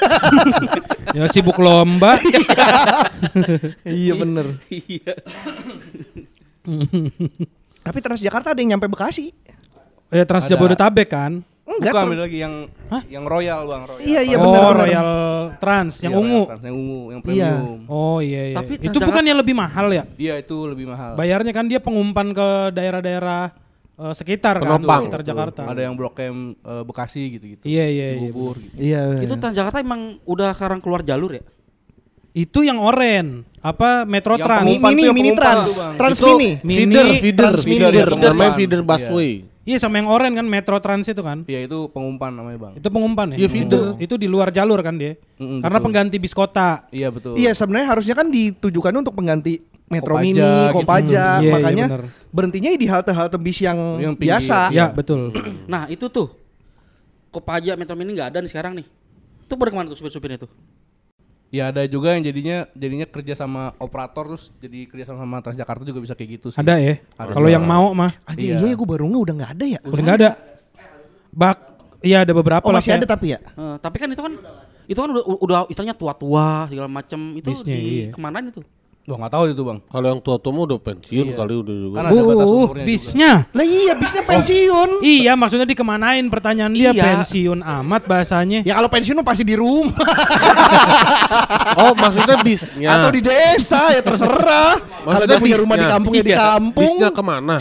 Ya 1.16 1.24
sibuk 1.32 1.56
lomba. 1.56 2.20
iya 3.88 4.12
bener. 4.14 4.60
Iya. 4.68 5.16
Tapi 7.80 8.00
Transjakarta 8.04 8.52
ada 8.52 8.60
yang 8.60 8.76
nyampe 8.76 8.92
Bekasi. 8.92 9.32
Ya 10.08 10.24
Trans 10.24 10.48
Jabodetabek 10.48 11.08
kan. 11.08 11.48
Enggak. 11.78 11.94
Bukan 11.94 12.04
Ter- 12.04 12.12
beda 12.12 12.24
lagi 12.26 12.38
yang 12.38 12.54
yang 13.08 13.24
Royal 13.24 13.62
Bang, 13.64 13.82
Royal. 13.86 14.02
Iya, 14.02 14.20
iya 14.22 14.36
oh, 14.36 14.44
benar 14.44 14.62
benar. 14.64 14.76
Royal 14.82 15.10
Trans 15.58 15.94
yang 16.02 16.14
Iya, 16.14 16.22
ungu. 16.22 16.42
Trans, 16.50 16.64
yang 16.64 16.76
ungu, 16.76 17.02
yang 17.08 17.22
Iya. 17.22 17.26
premium. 17.26 17.80
Oh 17.86 18.18
iya 18.20 18.42
iya. 18.50 18.56
Tapi 18.56 18.72
itu 18.74 18.82
Transjakarta- 18.84 19.08
bukannya 19.08 19.34
lebih 19.36 19.56
mahal 19.56 19.88
ya? 19.90 20.04
Iya, 20.16 20.34
itu 20.38 20.58
lebih 20.66 20.86
mahal. 20.88 21.12
Bayarnya 21.14 21.52
kan 21.52 21.66
dia 21.66 21.78
pengumpan 21.78 22.28
ke 22.32 22.48
daerah-daerah 22.72 23.42
eh, 23.98 24.14
sekitar 24.14 24.58
kan, 24.58 24.78
Penumpang. 24.78 25.02
sekitar 25.06 25.22
Jakarta. 25.24 25.62
Ada 25.66 25.82
yang 25.82 25.94
Blok 25.94 26.18
M 26.18 26.54
eh, 26.56 26.84
Bekasi 26.84 27.34
gitu-gitu. 27.34 27.64
Iya 27.64 27.86
iya 27.86 28.08
iya. 28.14 28.22
Cibubur 28.22 28.56
gitu. 28.58 28.76
Iya. 28.78 29.02
Itu 29.20 29.34
Transjakarta 29.36 29.78
emang 29.78 30.22
udah 30.24 30.54
sekarang 30.54 30.78
keluar 30.78 31.02
jalur 31.02 31.34
ya? 31.34 31.44
Itu 32.32 32.62
yang 32.62 32.78
oren, 32.78 33.42
apa 33.58 34.06
Metro 34.06 34.38
Yang 34.38 34.46
Trans. 34.46 34.66
Mini 34.86 35.02
yang 35.04 35.18
mini 35.18 35.32
trans. 35.34 35.74
Trans 35.98 36.22
mini. 36.22 36.62
Feeder, 36.62 37.06
feeder, 37.18 37.52
feeder, 37.58 37.90
Feeder, 37.90 38.10
namanya 38.14 38.38
Bang. 38.38 38.54
feeder 38.54 38.80
Iya. 38.80 38.86
busway. 38.86 39.32
Iya 39.68 39.78
sama 39.78 40.00
yang 40.00 40.08
oren 40.08 40.32
kan 40.32 40.48
Metro 40.48 40.80
Trans 40.80 41.04
itu 41.04 41.20
kan. 41.20 41.44
Iya, 41.44 41.68
itu 41.68 41.92
pengumpan 41.92 42.32
namanya, 42.32 42.56
Bang. 42.58 42.74
Itu 42.80 42.88
pengumpan 42.88 43.36
ya? 43.36 43.44
Iya, 43.44 43.48
feeder. 43.52 44.00
Itu, 44.00 44.16
itu 44.16 44.16
di 44.16 44.28
luar 44.32 44.48
jalur 44.48 44.80
kan 44.80 44.96
dia. 44.96 45.20
Mm-mm, 45.36 45.60
Karena 45.60 45.76
betul. 45.76 45.86
pengganti 45.92 46.16
bis 46.18 46.32
kota. 46.32 46.88
Iya, 46.88 47.12
betul. 47.12 47.36
Iya 47.36 47.52
sebenarnya 47.52 47.88
harusnya 47.92 48.16
kan 48.16 48.32
ditujukan 48.32 48.96
untuk 48.96 49.12
pengganti 49.12 49.60
Metro 49.88 50.16
Kopaja 50.16 50.24
Mini, 50.24 50.40
gitu. 50.40 50.74
Kopaja, 50.74 51.04
Hmm, 51.28 51.44
iya, 51.44 51.44
iya, 51.44 51.52
makanya 51.52 51.86
bener. 51.92 52.02
berhentinya 52.32 52.70
di 52.72 52.88
halte-halte 52.88 53.38
bis 53.40 53.60
yang, 53.60 53.80
Yang 54.00 54.14
pinggir, 54.16 54.32
biasa. 54.40 54.60
iya. 54.72 54.80
Ya, 54.80 54.86
betul. 54.92 55.22
Nah 55.68 55.84
itu 55.88 56.08
tuh 56.08 56.28
Kopaja 57.28 57.76
Metro 57.76 57.96
Mini 57.96 58.16
nggak 58.16 58.30
ada 58.32 58.40
nih 58.40 58.52
sekarang 58.52 58.72
nih. 58.72 58.88
Itu 59.44 59.56
pada 59.56 59.68
ke 59.68 59.76
mana 59.76 59.88
tuh 59.92 60.00
supir-supirnya 60.00 60.48
tuh? 60.48 60.52
Ya 61.48 61.72
ada 61.72 61.88
juga 61.88 62.12
yang 62.12 62.28
jadinya 62.28 62.68
jadinya 62.76 63.08
kerja 63.08 63.34
sama 63.40 63.72
operator 63.80 64.36
terus 64.36 64.52
jadi 64.60 64.84
kerja 64.92 65.06
sama 65.08 65.24
sama 65.24 65.38
Transjakarta 65.40 65.84
juga 65.88 66.00
bisa 66.04 66.14
kayak 66.14 66.30
gitu 66.40 66.48
sih. 66.52 66.60
Ada 66.60 66.76
ya. 66.76 67.00
Kalau 67.16 67.48
yang 67.48 67.64
mau 67.64 67.96
mah 67.96 68.12
Anjing 68.28 68.60
Iya. 68.60 68.68
iya, 68.68 68.76
gue 68.76 68.88
baru 68.88 69.08
nggak 69.08 69.24
udah 69.24 69.36
nggak 69.40 69.52
ada 69.56 69.66
ya. 69.66 69.80
udah 69.88 70.04
nggak 70.04 70.18
ada. 70.20 70.30
Bak 71.32 71.58
Iya 72.02 72.24
ada 72.24 72.34
beberapa 72.34 72.62
Oh 72.62 72.70
lah 72.70 72.80
masih 72.80 72.94
ada 72.94 73.08
tapi 73.10 73.34
ya. 73.34 73.40
Eh, 73.42 73.76
tapi 73.82 73.98
kan 73.98 74.10
itu 74.12 74.22
kan 74.22 74.34
itu 74.88 75.00
kan 75.00 75.10
udah 75.12 75.24
udah 75.44 75.60
istilahnya 75.68 75.98
tua-tua 75.98 76.70
segala 76.72 76.88
macam 76.88 77.20
itu 77.36 77.50
Bisnya, 77.52 77.76
di 77.76 78.08
iya. 78.08 78.08
ke 78.14 78.20
mana 78.22 78.40
itu? 78.40 78.62
Wah 79.08 79.16
nggak 79.16 79.32
tahu 79.32 79.46
itu 79.48 79.62
bang. 79.64 79.80
Kalau 79.88 80.06
yang 80.06 80.20
tua-tua 80.20 80.52
mah 80.52 80.64
udah 80.68 80.80
pensiun 80.84 81.26
Iya. 81.26 81.36
kali 81.40 81.54
udah 81.56 81.76
juga. 81.80 81.96
Kan 81.96 82.04
ada 82.04 82.20
batas 82.20 82.44
Uh, 82.44 82.58
umurnya 82.60 82.84
bisnya. 82.84 83.32
Lah 83.50 83.64
iya 83.66 83.94
bisnya 83.96 84.22
pensiun. 84.22 84.90
Iya, 85.00 85.32
maksudnya 85.34 85.64
dikemanain 85.64 86.28
pertanyaan 86.28 86.74
dia 86.76 86.92
Iya. 86.92 87.04
pensiun 87.08 87.60
amat 87.64 88.02
bahasanya. 88.04 88.60
Ya 88.62 88.76
kalau 88.76 88.92
pensiun 88.92 89.16
mah 89.16 89.24
pasti 89.24 89.42
di 89.42 89.56
rumah 89.56 89.96
Oh, 91.80 91.96
maksudnya 91.96 92.36
bisnya. 92.42 92.90
atau 92.94 93.10
di 93.10 93.24
desa 93.24 93.80
ya 93.90 94.02
terserah. 94.02 94.76
Kalau 94.82 95.24
dia 95.24 95.40
punya 95.40 95.56
rumah 95.56 95.76
di 95.78 95.88
kampung 95.88 96.12
ya 96.12 96.24
di 96.24 96.32
Iya. 96.32 96.40
kampung. 96.44 96.96
Bisnya 97.00 97.10
ke 97.10 97.24
mana? 97.24 97.58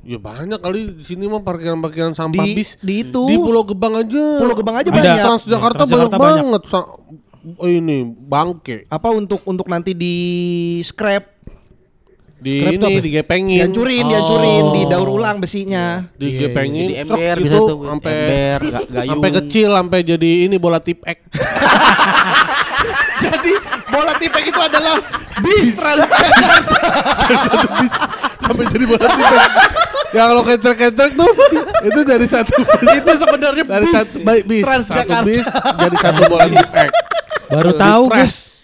Ya 0.00 0.16
banyak 0.16 0.60
kali 0.60 0.96
di 0.96 1.04
sini 1.06 1.24
mah 1.26 1.40
parkiran-parkiran 1.40 2.12
sampah 2.12 2.40
Di- 2.40 2.52
bis. 2.54 2.76
di 2.78 3.00
itu. 3.02 3.20
Di 3.22 3.36
Pulau 3.36 3.64
Gebang 3.64 3.96
aja. 3.96 4.24
Pulau 4.36 4.52
Gebang 4.54 4.76
aja 4.76 4.88
Bis 4.88 4.96
banyak. 4.98 5.16
Transjakarta 5.18 5.44
Ya, 5.76 5.84
banyak 5.86 6.08
Transjakarta 6.08 6.16
banyak. 6.16 6.44
banget. 6.44 6.62
Oh, 7.44 7.68
ini 7.68 8.02
bangke. 8.04 8.88
Apa 8.88 9.12
untuk 9.12 9.44
untuk 9.44 9.68
nanti 9.68 9.92
di 9.92 10.14
scrap, 10.80 11.28
Di 12.40 12.60
Scrap 12.60 12.72
ini 12.76 13.00
digepengin. 13.00 13.56
dihancurin, 13.64 14.04
dihancurin, 14.04 14.64
didaur 14.72 15.08
ulang 15.08 15.40
besinya. 15.40 16.04
Digepengin. 16.14 16.92
Jadi 16.92 17.04
truk 17.04 17.16
ember 17.16 17.36
itu 17.36 17.44
bisa 17.44 17.56
tuh 17.58 17.76
sampai 17.84 18.16
sampai 19.12 19.30
kecil 19.34 19.68
sampai 19.72 19.98
jadi 20.02 20.30
ini 20.44 20.56
bola 20.56 20.76
tip 20.76 21.00
ek. 21.04 21.24
Jadi 23.24 23.52
bola 23.88 24.12
tipek 24.18 24.44
itu 24.44 24.60
adalah 24.60 25.00
bis 25.40 25.72
Transjakarta. 25.72 26.36
sampai 28.44 28.64
jadi 28.68 28.84
bola 28.84 29.06
tip 29.08 29.24
ek. 29.24 29.52
Ya 30.12 30.22
kalau 30.28 30.42
ketrek-ketrek 30.44 31.10
tuh 31.16 31.30
itu 31.82 32.00
dari 32.04 32.26
satu 32.28 32.54
itu 32.84 33.12
sebenarnya 33.16 33.64
dari 33.64 33.86
bis 33.88 33.94
satu 33.94 34.16
baik 34.20 34.42
bis 34.44 34.64
satu 34.68 35.16
bis 35.24 35.46
jadi 35.80 35.96
satu 35.96 36.20
bola 36.28 36.44
tip 36.44 36.68
ek. 36.76 36.90
Baru 37.50 37.70
tahu. 37.76 38.04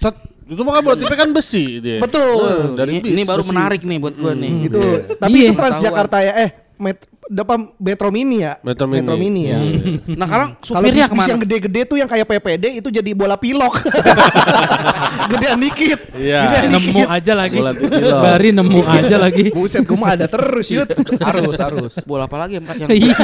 Set. 0.00 0.16
Itu 0.50 0.66
mah 0.66 0.82
kan 0.82 0.82
ek 0.90 1.14
kan 1.14 1.30
besi 1.30 1.78
dia. 1.78 2.02
Betul. 2.02 2.42
Nah, 2.42 2.74
dari 2.74 2.98
ini, 2.98 3.00
bis. 3.06 3.12
ini 3.14 3.22
baru 3.22 3.42
besi. 3.46 3.50
menarik 3.54 3.80
nih 3.86 3.98
buat 4.02 4.14
gua 4.18 4.32
nih. 4.34 4.52
Itu 4.66 4.80
tapi 5.14 5.30
Iya. 5.30 5.48
itu 5.54 5.58
Transjakarta 5.58 6.16
ya 6.26 6.32
eh 6.42 6.50
met, 6.80 6.96
apa 7.30 7.54
Metro 7.76 8.08
Mini 8.08 8.40
ya? 8.40 8.56
Metro 8.64 8.88
Mini. 9.14 9.42
ya. 9.46 9.58
Nah, 10.18 10.26
sekarang 10.26 10.50
Kalau 10.58 10.80
supirnya 10.80 11.04
bis, 11.04 11.04
bis 11.04 11.12
ke 11.12 11.16
mana? 11.16 11.30
yang 11.30 11.40
gede-gede 11.44 11.80
tuh 11.86 11.96
yang 11.96 12.08
kayak 12.08 12.26
PPD 12.26 12.64
itu 12.80 12.88
jadi 12.90 13.10
bola 13.12 13.36
pilok. 13.36 13.76
Gedean 15.30 15.58
dikit. 15.60 16.00
Iya. 16.12 16.40
Gedean 16.48 16.64
Nemu 16.74 16.90
dikit. 16.98 17.06
aja 17.08 17.32
lagi. 17.36 17.56
Bola 17.56 17.72
kecil. 17.72 18.10
Bari 18.10 18.50
nemu 18.50 18.80
aja 18.82 19.16
lagi. 19.16 19.44
Buset, 19.52 19.82
gue 19.84 19.94
mah 19.94 20.10
ada 20.12 20.26
terus, 20.26 20.66
Yud. 20.68 20.88
harus 21.20 21.56
harus. 21.56 21.92
Bola 22.02 22.24
apa 22.26 22.36
lagi 22.40 22.58
yang 22.58 22.64
yang 22.66 22.88
Iya. 22.98 23.14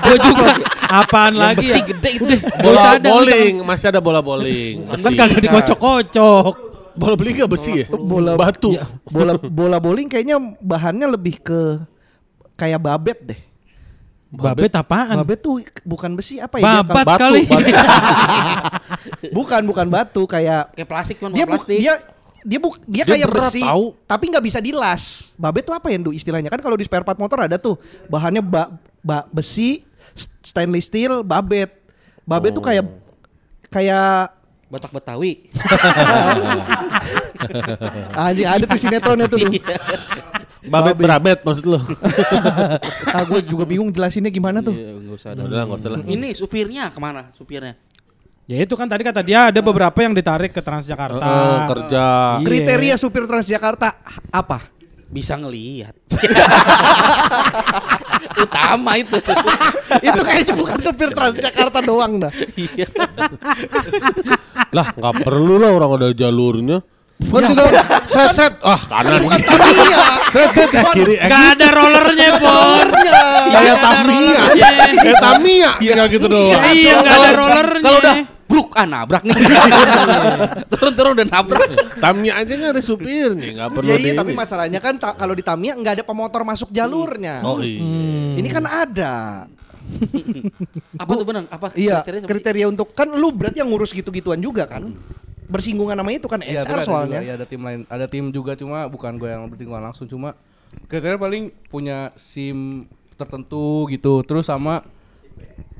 Gue 0.00 0.18
juga. 0.22 0.46
Apaan 0.86 1.34
lagi 1.34 1.66
besi 1.66 1.76
ya? 1.76 1.84
gede 1.84 2.10
itu. 2.14 2.24
Bola 2.62 2.96
bowling, 2.96 3.54
masih 3.60 3.86
ada 3.90 4.00
bola 4.00 4.20
bowling. 4.22 4.86
Kan 4.86 5.12
kagak 5.12 5.42
dikocok-kocok. 5.42 6.54
Bola 6.96 7.12
bowling 7.12 7.34
gak 7.36 7.50
besi 7.52 7.84
ya? 7.84 7.86
Bola 7.90 8.32
batu. 8.34 8.72
Bola 9.04 9.36
bola 9.36 9.76
bowling 9.76 10.08
kayaknya 10.08 10.38
bahannya 10.58 11.12
lebih 11.12 11.42
ke 11.42 11.60
kayak 12.56 12.80
babet 12.80 13.18
deh. 13.22 13.40
Babet 14.26 14.68
apaan? 14.74 15.22
Babet 15.22 15.38
tuh 15.38 15.62
bukan 15.80 16.12
besi 16.12 16.36
apa 16.36 16.58
ya? 16.58 16.82
Babat 16.82 17.04
batu, 17.06 17.20
kali. 17.22 17.42
batu. 17.46 17.70
bukan 19.38 19.60
bukan 19.64 19.86
batu 19.86 20.22
kayak 20.26 20.74
Kayak 20.74 20.88
plastik 20.90 21.14
cuma 21.16 21.30
dia 21.30 21.46
plastik. 21.46 21.78
dia 21.78 21.94
dia 22.42 22.58
bu, 22.58 22.74
dia, 22.84 23.02
Dia 23.02 23.16
kayak 23.16 23.28
besi 23.28 23.62
tahu. 23.62 23.94
tapi 24.04 24.24
nggak 24.28 24.44
bisa 24.44 24.58
dilas. 24.58 25.32
Babet 25.34 25.62
tuh 25.62 25.72
apa 25.72 25.86
ya 25.88 25.96
Ndu 25.98 26.10
istilahnya? 26.10 26.46
Kan 26.46 26.58
kalau 26.58 26.74
di 26.74 26.82
spare 26.82 27.02
part 27.02 27.16
motor 27.16 27.42
ada 27.42 27.56
tuh 27.56 27.74
bahannya 28.06 28.38
ba, 28.38 28.70
ba- 29.00 29.26
besi, 29.30 29.82
st- 30.12 30.30
stainless 30.42 30.86
steel, 30.86 31.22
babet. 31.22 31.70
Babet 32.22 32.50
tuh 32.50 32.62
kayak 32.62 32.86
kayak 33.66 34.30
Batak 34.66 34.90
Betawi. 34.90 35.46
anjing 38.18 38.48
ada 38.48 38.64
tuh 38.66 38.76
sinetronnya 38.76 39.26
tuh. 39.26 39.38
Babet 40.66 40.96
berabet 40.98 41.38
maksud 41.46 41.64
lo? 41.66 41.78
ah 43.16 43.22
gue 43.22 43.40
juga 43.46 43.64
bingung 43.64 43.90
jelasinnya 43.90 44.30
gimana 44.30 44.60
tuh. 44.60 44.74
Iya, 44.74 44.90
enggak 44.98 45.16
usah. 45.18 45.30
Udah 45.34 45.62
enggak 45.64 45.80
usah 45.80 45.90
lah. 45.94 46.00
Ini 46.04 46.28
supirnya 46.34 46.90
ke 46.90 46.98
mana? 46.98 47.30
Supirnya. 47.32 47.74
Ya 48.46 48.62
itu 48.62 48.78
kan 48.78 48.86
tadi 48.86 49.02
kata 49.02 49.26
dia 49.26 49.50
ada 49.50 49.58
beberapa 49.58 49.98
yang 49.98 50.14
ditarik 50.14 50.54
ke 50.54 50.62
Transjakarta. 50.62 51.18
Heeh, 51.18 51.58
kerja. 51.66 52.04
Iya. 52.38 52.46
Kriteria 52.46 52.94
supir 52.94 53.26
Transjakarta 53.26 53.98
apa? 54.30 54.62
Bisa 55.10 55.34
ngelihat. 55.34 55.98
Utama 58.46 59.02
itu. 59.02 59.18
itu 60.06 60.20
kayaknya 60.22 60.54
bukan 60.54 60.78
supir 60.78 61.10
Transjakarta 61.10 61.78
doang 61.82 62.22
dah. 62.22 62.32
Iya. 62.54 62.86
Lah 64.70 64.94
nggak 64.94 65.26
perlu 65.26 65.58
lah 65.58 65.74
orang 65.74 65.90
ada 65.98 66.08
jalurnya. 66.14 66.78
Kan 67.16 67.42
tinggal 67.48 67.68
set 68.06 68.30
set 68.36 68.52
ah 68.60 68.76
kanan 68.76 69.24
Bukan 69.24 69.40
Tamiya. 69.40 69.98
set 70.28 70.50
set 70.52 70.68
eh, 70.68 70.84
kiri 70.92 71.14
eh, 71.16 71.28
Gak 71.28 71.44
ada 71.56 71.66
rollernya, 71.72 72.28
Bon. 72.36 72.86
kayak 73.50 73.76
Tamiya 73.80 74.42
kayak 75.00 75.18
Tamiya 75.24 75.70
tinggal 75.80 76.06
gitu 76.12 76.26
doang. 76.28 76.60
Iya, 76.76 76.92
gak 77.00 77.16
ada 77.16 77.30
rollernya. 77.32 77.82
Kalau 77.82 77.98
udah 78.04 78.14
bluk 78.46 78.68
ah 78.76 78.86
nabrak 78.86 79.22
nih. 79.24 79.32
Turun-turun 80.76 81.10
udah 81.16 81.26
nabrak. 81.26 81.68
Tamiya 81.98 82.32
aja 82.36 82.52
nggak 82.52 82.72
ada 82.76 82.82
supirnya 82.84 83.48
nggak 83.58 83.70
perlu 83.72 83.90
Ya 83.90 83.96
di 83.96 84.08
iya, 84.12 84.14
tapi 84.14 84.32
masalahnya 84.36 84.80
kan 84.84 84.94
kalau 85.00 85.32
di 85.32 85.42
Tamiya 85.42 85.72
nggak 85.72 85.94
ada 85.96 86.04
pemotor 86.04 86.44
masuk 86.44 86.68
jalurnya. 86.68 87.40
Oh 87.42 87.64
iya. 87.64 87.80
Ini 88.36 88.48
kan 88.52 88.64
ada. 88.68 89.14
Apa 91.00 91.10
tuh 91.14 91.24
benang? 91.24 91.46
Apa 91.48 91.72
Iya, 91.72 92.02
kriteria 92.04 92.28
kriteria 92.28 92.66
untuk 92.68 92.92
kan 92.92 93.08
lu 93.08 93.32
berarti 93.32 93.64
yang 93.64 93.70
ngurus 93.72 93.96
gitu-gituan 93.96 94.38
juga 94.38 94.68
kan? 94.68 94.92
Bersinggungan 95.46 95.94
sama 95.94 96.10
itu 96.10 96.26
kan 96.26 96.40
HR 96.40 96.62
tapi 96.62 96.72
ada 96.72 96.82
soalnya. 96.82 97.20
Iya, 97.22 97.32
ada 97.36 97.46
tim 97.46 97.62
lain, 97.62 97.80
ada 97.86 98.06
tim 98.06 98.24
juga 98.28 98.54
cuma 98.54 98.86
bukan 98.86 99.14
gue 99.14 99.28
yang 99.28 99.46
bertinggal 99.46 99.78
langsung 99.78 100.04
cuma 100.04 100.34
kriteria 100.86 101.16
paling 101.16 101.44
punya 101.66 102.10
SIM 102.14 102.84
tertentu 103.14 103.86
gitu, 103.88 104.20
terus 104.22 104.44
sama 104.44 104.82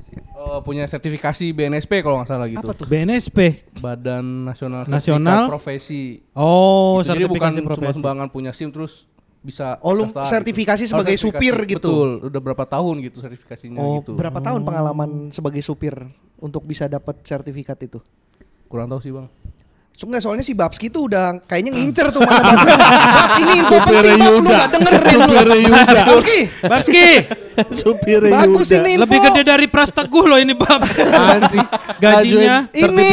eh, 0.09 0.59
punya 0.63 0.85
sertifikasi 0.85 1.51
BNSP 1.51 2.01
kalau 2.01 2.21
nggak 2.21 2.29
salah 2.29 2.47
gitu. 2.47 2.63
Apa 2.63 2.73
tuh? 2.73 2.87
BNSP. 2.87 3.67
Badan 3.77 4.47
Nasional 4.47 4.85
Nasional? 4.85 5.45
Profesi. 5.47 6.23
Oh, 6.33 7.03
Gitu. 7.03 7.13
Jadi 7.13 7.23
bukan 7.25 7.51
sertifikasi 7.51 7.57
cuma 7.59 7.69
profesi. 7.69 7.95
sembarangan 7.95 8.27
punya 8.29 8.51
SIM 8.51 8.69
terus 8.71 9.05
bisa 9.37 9.77
Oh, 9.79 9.93
lu 9.93 10.09
daftar 10.09 10.25
sertifikasi 10.41 10.83
gitu. 10.83 10.91
sebagai 10.91 11.13
Oh, 11.13 11.19
sertifikasi, 11.19 11.45
supir 11.45 11.55
gitu? 11.69 11.87
Betul, 11.93 12.09
udah 12.25 12.41
berapa 12.41 12.63
tahun 12.65 12.95
gitu 13.05 13.17
sertifikasinya 13.21 13.79
Oh, 13.79 14.01
gitu. 14.01 14.11
berapa 14.17 14.39
tahun 14.41 14.61
pengalaman 14.63 15.09
sebagai 15.29 15.61
supir 15.61 15.93
untuk 16.37 16.63
bisa 16.63 16.89
dapat 16.89 17.21
sertifikat 17.23 17.77
itu? 17.79 17.99
Kurang 18.67 18.91
tahu 18.91 18.99
sih, 18.99 19.13
Bang. 19.13 19.31
So, 19.97 20.05
enggak, 20.05 20.21
soalnya 20.21 20.45
si 20.45 20.53
Babski 20.53 20.93
tuh 20.93 21.09
udah 21.09 21.41
kayaknya 21.49 21.73
ngincer 21.73 22.13
tuh 22.13 22.21
mana 22.21 22.53
ini 23.41 23.65
info 23.65 23.81
penting 23.81 24.21
Bab, 24.21 24.29
lu 24.29 24.45
gak 24.45 24.69
dengerin 24.69 25.19
lu. 25.25 25.55
Yuda. 25.57 26.01
Babski, 26.05 26.39
Babski, 26.61 27.07
Supir 27.81 28.21
bagus 28.29 28.69
ini 28.77 28.93
info. 28.93 29.01
lebih 29.09 29.17
gede 29.25 29.41
dari 29.41 29.65
Pras 29.65 29.89
Teguh 29.89 30.29
loh 30.29 30.37
ini, 30.37 30.53
Bab. 30.53 30.85
Anjing. 30.85 31.65
Gajinya. 32.05 32.69
Ini, 32.77 33.09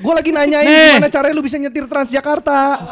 gue 0.00 0.14
lagi 0.16 0.30
nanyain 0.32 0.64
Nih. 0.64 0.96
gimana 0.96 1.12
caranya 1.12 1.34
lu 1.36 1.44
bisa 1.44 1.60
nyetir 1.60 1.84
Transjakarta. 1.84 2.88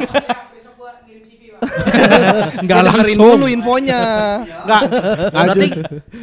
Enggak 2.58 2.80
langsung. 2.82 3.36
dulu 3.36 3.46
infonya. 3.46 4.00
Enggak. 4.62 4.82
berarti 5.28 5.68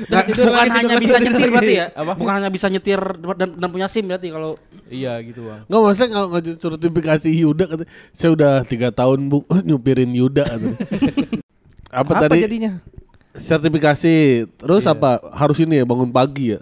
nggak- 0.04 0.26
tidur 0.26 0.46
bukan 0.46 0.60
lagi, 0.60 0.72
hanya 0.72 0.82
tidur 0.90 1.02
bisa 1.02 1.18
nyetir 1.24 1.50
berarti 1.50 1.74
ya? 1.74 1.86
Bukan 1.94 2.34
hanya 2.34 2.50
bisa 2.50 2.68
nyetir 2.68 3.00
dan, 3.34 3.50
dan 3.54 3.70
punya 3.70 3.88
SIM 3.88 4.06
berarti 4.06 4.28
kalau 4.30 4.52
Iya 4.86 5.14
gitu 5.22 5.42
bang. 5.44 5.62
Enggak 5.66 5.80
maksudnya 5.82 6.08
nggak 6.10 6.26
nggak 6.26 6.44
sertifikasi 6.60 7.30
Yuda 7.30 7.66
kata 7.66 7.84
saya 8.10 8.30
udah 8.32 8.54
tiga 8.64 8.90
tahun 8.90 9.20
bu 9.26 9.38
nyupirin 9.68 10.12
Yuda 10.12 10.44
kata. 10.46 10.70
apa, 11.90 12.10
Apa 12.10 12.22
tadi 12.26 12.42
jadinya? 12.42 12.74
sertifikasi 13.34 14.14
terus 14.56 14.86
apa 14.86 15.18
harus 15.32 15.58
ini 15.58 15.82
ya 15.82 15.86
bangun 15.86 16.08
pagi 16.08 16.54
ya 16.54 16.62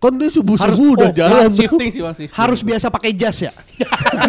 kan 0.00 0.16
dia 0.16 0.32
subuh 0.32 0.56
Harus- 0.56 0.74
subuh 0.74 0.96
udah 0.96 1.08
oh, 1.08 1.12
jalan. 1.12 1.52
Shifting 1.52 1.88
sih 1.88 2.00
bang 2.00 2.14
shifting. 2.16 2.32
Harus 2.34 2.60
biasa 2.60 2.86
pakai 2.88 3.12
jas 3.12 3.36
ya? 3.38 3.52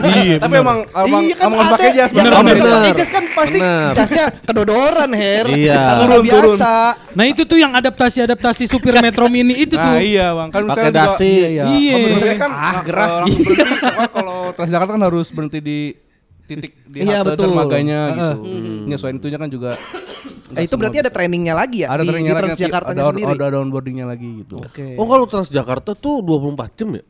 Iya, 0.01 0.35
Tapi 0.37 0.55
emang 0.57 0.83
emang 0.85 1.23
iya 1.23 1.35
kan 1.35 1.47
emang 1.47 1.59
pakai 1.71 1.89
jas 1.91 2.09
bener, 2.11 2.31
bener. 2.33 2.43
biasa 2.53 2.67
pakai 2.73 2.93
jas 2.93 3.09
kan 3.09 3.23
pasti 3.31 3.57
Bener. 3.57 3.91
jasnya 3.93 4.25
kedodoran 4.41 5.11
her. 5.11 5.45
Iya. 5.47 5.79
Turun, 5.97 6.11
turun. 6.21 6.23
biasa. 6.25 6.73
Nah 7.11 7.25
itu 7.25 7.41
tuh 7.43 7.55
yang 7.55 7.71
adaptasi-adaptasi 7.71 8.63
supir 8.67 8.91
Metro 8.97 9.25
Mini 9.25 9.55
itu 9.57 9.73
tuh. 9.73 9.81
Nah 9.81 9.97
iya 9.97 10.31
bang 10.31 10.49
kan 10.49 10.61
pakai 10.67 10.91
dasi 10.91 11.31
Iya. 11.49 11.63
Iya. 11.65 11.93
Oh, 11.93 12.07
misalnya 12.11 12.37
kan 12.37 12.51
Ah, 12.51 12.59
ah, 12.61 12.75
gerah. 12.83 13.07
langsung 13.21 13.41
berhenti 13.47 13.63
apa, 13.81 14.03
kalau 14.09 14.37
Transjakarta 14.51 14.91
kan 14.91 15.03
harus 15.03 15.27
berhenti 15.29 15.59
di 15.59 15.79
titik 16.43 16.71
di 16.85 16.97
Iya, 16.99 17.17
halte 17.17 17.31
betul. 17.33 17.43
dermaganya 17.47 17.99
gitu. 18.09 18.29
Nyesuaiin 18.85 19.17
itunya 19.17 19.37
kan 19.37 19.47
juga 19.47 19.71
Eh, 20.53 20.63
itu 20.63 20.75
berarti 20.75 20.97
ada 20.99 21.07
trainingnya 21.07 21.53
lagi 21.53 21.83
ya 21.83 21.87
ada 21.89 22.01
di, 22.01 22.07
trainingnya 22.07 22.33
di 22.33 22.43
Transjakartanya 22.51 23.01
ada, 23.01 23.09
sendiri. 23.09 23.31
ada 23.31 23.45
downboardingnya 23.49 24.05
lagi 24.05 24.29
gitu. 24.41 24.55
Oke. 24.59 24.95
oh 24.95 25.05
kalau 25.05 25.25
Transjakarta 25.25 25.91
tuh 25.93 26.19
24 26.19 26.75
jam 26.75 26.89
ya 26.95 27.03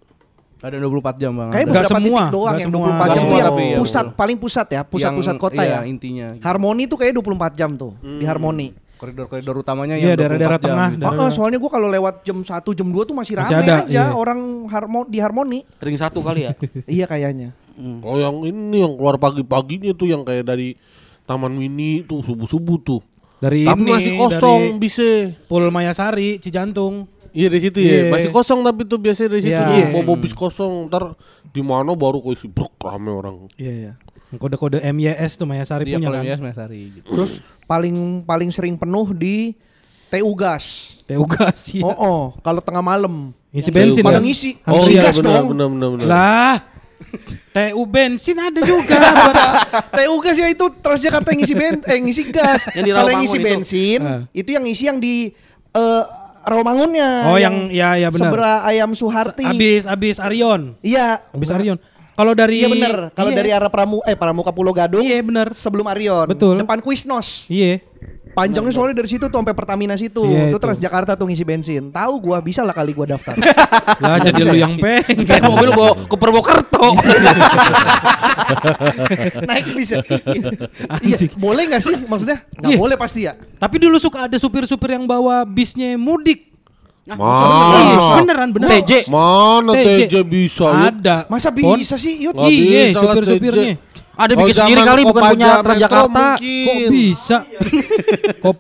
Ada 0.61 0.77
24 0.77 1.17
jam 1.17 1.31
bang. 1.33 1.49
Kayak 1.49 1.57
ada. 1.57 1.71
Nggak 1.73 1.81
beberapa 1.81 1.97
semua, 1.97 2.21
titik 2.21 2.29
doang 2.29 2.45
nggak 2.45 2.61
yang 2.61 2.69
semua. 2.69 2.85
24 2.85 2.85
jam 2.85 3.01
Nggak 3.01 3.09
itu 3.09 3.17
semua 3.17 3.33
yang 3.33 3.47
tapi 3.49 3.63
ya, 3.65 3.77
pusat 3.81 4.05
paling 4.13 4.37
pusat 4.37 4.67
ya, 4.69 4.81
pusat-pusat 4.85 5.33
Yang- 5.33 5.41
kota 5.41 5.61
iya, 5.61 5.73
ya. 5.73 5.79
intinya. 5.83 6.27
gitu. 6.31 6.43
Harmoni 6.43 6.83
tuh 6.85 6.97
kayak 6.97 7.13
24 7.15 7.53
jam 7.55 7.69
tuh 7.73 7.91
di 7.97 8.25
Harmoni. 8.25 8.67
Koridor-koridor 8.93 9.55
utamanya 9.57 9.97
Iya, 9.97 10.13
yang 10.13 10.21
daerah-daerah 10.21 10.37
24 10.53 10.61
jam 10.61 10.69
tengah, 10.69 10.89
gitu. 10.91 11.01
daerah- 11.01 11.17
Oh, 11.17 11.29
soalnya 11.33 11.57
gua 11.57 11.71
kalau 11.73 11.89
lewat 11.89 12.15
jam 12.21 12.37
1 12.39 12.69
jam 12.71 12.87
2 12.87 13.01
tuh 13.01 13.15
masih 13.17 13.33
Masih 13.33 13.57
rame 13.57 13.65
ada, 13.65 13.75
aja 13.81 13.89
iya. 13.89 14.13
orang 14.13 14.39
harmo 14.69 14.99
di 15.03 15.17
Harmoni. 15.17 15.59
ring 15.81 15.97
satu 15.97 16.21
kali 16.21 16.45
ya. 16.45 16.53
iya 16.85 17.05
kayaknya. 17.05 17.57
oh 18.05 18.21
yang 18.21 18.45
ini 18.45 18.77
yang 18.77 18.93
keluar 18.93 19.17
pagi-paginya 19.17 19.89
tuh 19.91 20.05
yang 20.05 20.21
kayak 20.21 20.45
dari 20.45 20.77
Taman 21.23 21.49
Mini 21.49 22.05
tuh 22.05 22.21
subuh-subuh 22.21 22.77
tuh 22.77 23.01
Dari 23.41 23.65
tapi 23.65 23.81
ini, 23.81 23.89
masih 23.89 24.11
kosong 24.21 24.61
dari 24.61 24.77
bisa 24.77 25.07
Pul 25.49 25.65
Mayasari, 25.73 26.37
Cijantung. 26.37 27.09
Iya 27.31 27.47
di 27.47 27.59
situ 27.63 27.79
Iya. 27.81 28.11
ya. 28.11 28.11
Masih 28.13 28.29
kosong 28.29 28.59
tapi 28.61 28.83
tuh 28.85 28.99
biasanya 29.01 29.39
di 29.39 29.49
situ. 29.49 29.55
Iya. 29.55 29.89
Iya. 29.91 30.03
Bawa 30.03 30.15
bis 30.19 30.35
kosong. 30.35 30.91
Ntar 30.91 31.15
di 31.49 31.61
mana 31.63 31.95
baru 31.97 32.21
kau 32.21 32.35
isi 32.35 32.45
brok 32.45 32.75
rame 32.83 33.09
orang. 33.09 33.49
Iya, 33.57 33.73
iya. 33.73 33.91
Kode-kode 34.31 34.79
MYS 34.79 35.35
tuh 35.35 35.43
Mayasari 35.43 35.89
Dia 35.89 35.99
punya 35.99 36.11
kan. 36.11 36.23
Yes 36.23 36.39
Mesari 36.39 36.91
gitu. 37.01 37.17
Terus 37.17 37.41
paling 37.65 38.23
paling 38.23 38.47
sering 38.53 38.75
penuh 38.77 39.11
di 39.15 39.55
TU 40.11 40.31
Gas. 40.35 40.99
TU 41.07 41.23
gas 41.27 41.71
iya. 41.75 41.83
Oh, 41.83 41.95
oh, 41.95 42.21
kalau 42.39 42.59
tengah 42.63 42.83
malam. 42.83 43.35
Ngisi 43.51 43.67
bensin 43.71 44.03
Pada 44.03 44.19
kan? 44.19 44.23
ngisi. 44.23 44.55
Oh, 44.63 44.79
iya, 44.87 45.03
gas 45.11 45.19
benar, 45.19 45.43
dong. 45.43 45.47
benar 45.55 45.67
benar 45.67 45.87
benar. 45.91 46.05
Lah. 46.07 46.55
TU 47.51 47.81
bensin 47.83 48.37
ada 48.37 48.61
juga. 48.61 48.95
TU 49.97 50.15
gas 50.17 50.35
ya 50.35 50.47
itu 50.47 50.65
Transjakarta 50.77 51.29
yang 51.29 51.39
ngisi 51.39 51.53
ben 51.53 51.75
eh 51.83 51.97
ngisi 51.99 52.23
gas. 52.29 52.71
Yang 52.71 52.85
Kalau 52.91 53.09
yang 53.09 53.21
ngisi 53.21 53.37
itu. 53.37 53.45
bensin 53.45 53.99
Ah. 53.99 54.19
itu 54.31 54.49
yang 54.49 54.63
ngisi 54.63 54.83
yang 54.85 54.97
di 54.97 55.35
eh 55.71 56.03
Rawamangunnya. 56.41 57.29
Oh, 57.29 57.37
yang- 57.37 57.69
ya, 57.69 57.93
ya, 57.95 58.09
benar. 58.09 58.33
Sebera 58.33 58.53
ayam 58.65 58.97
Suharti. 58.97 59.45
Abis 59.45 59.85
abis 59.85 60.17
Arion. 60.17 60.73
Iya. 60.81 61.21
Abis 61.29 61.53
Arion. 61.53 61.77
Kalau 62.11 62.33
dari 62.33 62.61
Iya 62.61 62.69
bener. 62.69 62.93
Kalau 63.11 63.31
Iya. 63.31 63.37
dari 63.37 63.49
arah 63.51 63.71
Pramu 63.71 64.03
eh 64.03 64.13
Pramuka 64.13 64.51
Pulau 64.51 64.71
Gadung. 64.71 65.01
Iya 65.01 65.19
bener. 65.19 65.51
Sebelum 65.51 65.85
Arion. 65.85 66.27
Betul. 66.27 66.59
Depan 66.59 66.79
Quiznos. 66.79 67.47
Iya. 67.47 67.81
Panjangnya 68.31 68.71
soalnya 68.71 69.03
dari 69.03 69.11
situ 69.11 69.27
tuh 69.27 69.35
sampai 69.35 69.51
Pertamina 69.51 69.91
situ. 69.93 70.23
Iya, 70.23 70.47
itu 70.47 70.55
itu. 70.55 70.63
Transjakarta 70.63 71.19
tuh 71.19 71.27
ngisi 71.27 71.43
bensin. 71.43 71.91
Tahu 71.91 72.13
gua 72.21 72.39
bisa 72.39 72.63
lah 72.63 72.71
kali 72.71 72.95
gua 72.95 73.03
daftar. 73.05 73.35
Lah 74.01 74.23
jadi 74.23 74.39
lu 74.41 74.55
yang 74.55 74.79
pengen. 74.79 75.19
Kayak 75.27 75.43
mobil 75.43 75.69
bawa 75.69 75.91
ke 76.07 76.15
Purwokerto. 76.15 76.95
Naik 79.51 79.75
bisa. 79.75 79.99
iya, 81.01 81.15
boleh 81.35 81.63
nggak 81.67 81.81
sih 81.81 81.95
maksudnya? 82.07 82.39
Nggak 82.55 82.71
Iya. 82.71 82.79
boleh 82.79 82.95
pasti 82.95 83.19
ya. 83.27 83.33
Tapi 83.35 83.75
dulu 83.77 83.99
suka 83.99 84.31
ada 84.31 84.37
supir-supir 84.37 84.95
yang 84.95 85.03
bawa 85.03 85.43
bisnya 85.43 85.99
mudik. 85.99 86.50
Mana? 87.01 87.17
Iya, 87.75 87.97
beneran 88.21 88.49
beneran. 88.53 88.71
TJ. 88.85 88.91
Mana 89.09 89.71
TJ. 89.73 89.89
TJ 90.05 90.15
bisa? 90.21 90.65
Ada. 90.69 91.15
Masa 91.27 91.49
bisa 91.49 91.95
sih? 91.97 92.29
Nggak 92.29 92.45
Iya, 92.45 92.83
lah, 92.93 93.01
supir-supirnya. 93.01 93.73
Ada 94.11 94.31
Oh, 94.31 94.37
bikin 94.37 94.53
sendiri 94.53 94.81
kali 94.85 95.01
bukan 95.01 95.21
punya 95.33 95.49
Transjakarta. 95.65 96.25
Kok 96.37 96.77
bisa? 96.93 97.37
Kok 98.43 98.53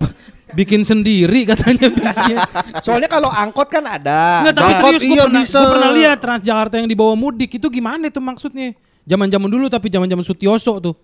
bikin 0.51 0.81
sendiri 0.81 1.45
katanya 1.45 1.87
bisnya. 1.87 2.37
Soalnya 2.81 3.07
kalau 3.07 3.29
angkot 3.29 3.69
kan 3.69 3.85
ada. 3.85 4.41
Enggak, 4.41 4.55
tapi 4.57 4.71
Angkot 4.73 4.83
serius 4.89 5.01
gue 5.05 5.13
iya 5.13 5.23
pernah, 5.29 5.41
bisa. 5.45 5.55
gua 5.55 5.69
pernah 5.77 5.91
lihat 5.93 6.17
Transjakarta 6.17 6.75
yang 6.81 6.89
dibawa 6.89 7.13
mudik 7.13 7.51
itu 7.55 7.67
gimana 7.69 8.09
itu 8.09 8.17
maksudnya? 8.17 8.73
Zaman-zaman 9.05 9.47
dulu 9.47 9.69
tapi 9.69 9.87
zaman-zaman 9.87 10.25
Sutioso 10.25 10.81
tuh. 10.81 10.95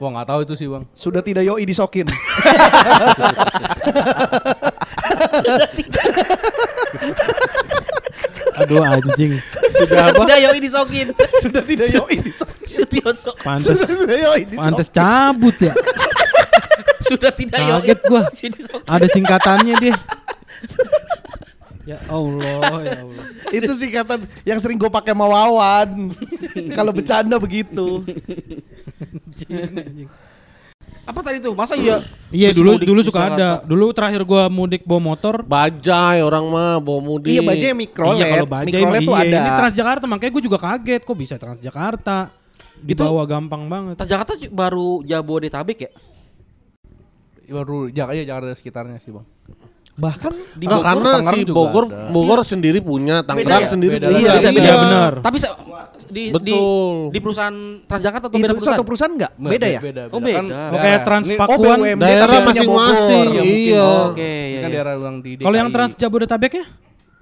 Wah 0.00 0.08
nggak 0.10 0.26
tahu 0.26 0.40
itu 0.42 0.54
sih 0.58 0.66
bang. 0.66 0.82
Sudah 0.90 1.22
tidak 1.22 1.44
yoi 1.44 1.62
disokin. 1.62 2.08
Aduh 8.60 8.84
anjing. 8.84 9.40
Sudah 9.80 10.12
apa? 10.12 10.20
Udah 10.26 10.36
yuk 10.36 10.52
disokin. 10.66 11.06
Sudah 11.40 11.62
tidak 11.64 11.88
yoi 11.88 12.16
disokin. 12.20 12.66
Sutioso. 12.68 13.32
Pantes 13.40 13.72
Sudah 13.72 13.86
tidak 13.88 14.18
yoi 14.20 14.42
disokin. 14.44 14.60
pantes 14.60 14.88
cabut 14.92 15.56
ya. 15.56 15.72
Sudah 17.08 17.32
tidak 17.32 17.58
yuk. 17.58 17.80
Kaget 17.80 18.00
gua. 18.06 18.22
Ada 18.86 19.06
singkatannya 19.08 19.74
dia. 19.80 19.96
ya 21.88 21.98
Allah, 22.06 22.70
ya 22.84 22.98
Allah. 23.02 23.24
Itu 23.50 23.72
singkatan 23.74 24.28
yang 24.44 24.60
sering 24.60 24.76
gue 24.76 24.86
pakai 24.86 25.16
sama 25.16 25.26
Wawan. 25.26 26.12
kalau 26.76 26.92
bercanda 26.92 27.40
begitu. 27.40 28.04
Apa 31.08 31.20
tadi 31.24 31.38
tuh? 31.42 31.56
Masa 31.56 31.74
iya? 31.74 32.04
Iya 32.30 32.54
dulu 32.54 32.78
mudik 32.78 32.86
dulu 32.86 33.00
suka 33.02 33.20
ada. 33.32 33.50
Dulu 33.66 33.90
terakhir 33.90 34.22
gua 34.22 34.46
mudik 34.46 34.86
bawa 34.86 35.14
motor. 35.14 35.42
Bajai 35.42 36.22
orang 36.22 36.46
mah 36.46 36.78
bawa 36.78 37.00
mudik. 37.02 37.34
Iya 37.34 37.42
bajanya 37.42 37.74
mikrolet. 37.74 38.16
Iya 38.20 38.26
kalau 38.30 38.48
bajai 38.48 38.70
mikrolet 38.70 39.00
tuh 39.02 39.16
iya. 39.16 39.24
ada. 39.26 39.40
Ini 39.40 39.50
Transjakarta 39.58 40.04
makanya 40.06 40.32
gue 40.36 40.44
juga 40.44 40.58
kaget 40.60 41.02
kok 41.02 41.16
bisa 41.18 41.34
Transjakarta. 41.40 42.18
Dibawa 42.80 43.22
gampang 43.28 43.68
banget. 43.68 43.96
Jakarta 44.08 44.32
ju- 44.40 44.52
baru 44.52 45.04
Jabodetabek 45.04 45.78
ya? 45.84 45.90
Baru 47.50 47.90
Jakarta 47.90 48.16
ya 48.16 48.24
Jakarta 48.24 48.54
sekitarnya 48.56 48.96
sih 49.02 49.12
bang. 49.12 49.26
Bahkan 50.00 50.32
Di 50.50 50.64
Enggak, 50.64 50.72
Bogor, 50.72 50.88
karena 50.88 51.10
Tangerang 51.12 51.28
si 51.30 51.40
juga 51.42 51.54
Bogor 51.54 51.84
ada. 51.84 52.08
Bogor 52.08 52.38
sendiri 52.42 52.78
punya, 52.80 53.16
Tangerang 53.20 53.62
ya? 53.62 53.68
sendiri 53.68 53.94
Beda. 53.94 54.06
punya. 54.06 54.16
Iya, 54.18 54.32
beda, 54.40 54.50
Iya. 54.58 54.74
benar. 54.74 55.12
Tapi 55.20 55.36
se- 55.36 55.56
di, 56.10 56.22
di 56.26 56.32
Betul. 56.32 56.94
di 57.12 57.18
perusahaan 57.20 57.56
Transjakarta 57.84 58.26
atau 58.26 58.34
beda 58.34 58.50
perusahaan? 58.50 58.74
satu 58.74 58.82
perusahaan 58.82 59.12
nggak? 59.12 59.32
Beda 59.38 59.66
ya? 59.68 59.80
Beda, 59.80 60.02
Oh, 60.08 60.18
beda. 60.18 60.34
Kan 60.34 60.46
Oh, 60.48 60.50
kayak 60.50 60.80
daerah. 60.80 61.04
Trans 61.04 61.26
Ini- 61.26 61.38
Pakuan. 61.38 61.76
Oh, 61.76 61.84
BUMD 61.84 62.00
Daerah 62.02 62.18
tapi 62.18 62.32
punya 62.32 62.48
masing-masing, 62.50 63.26
Bogor. 63.28 63.44
iya. 63.44 63.84
Oke, 64.02 64.18
Ini 64.18 64.48
iya. 64.48 64.58
kan 64.58 64.66
iya. 64.66 64.74
daerah 64.74 64.92
ulang 64.96 65.16
di 65.20 65.30
Kalau 65.36 65.54
yang. 65.54 65.68
Trans 65.70 65.92
Jabodetabek 65.94 66.52
ya? 66.54 66.66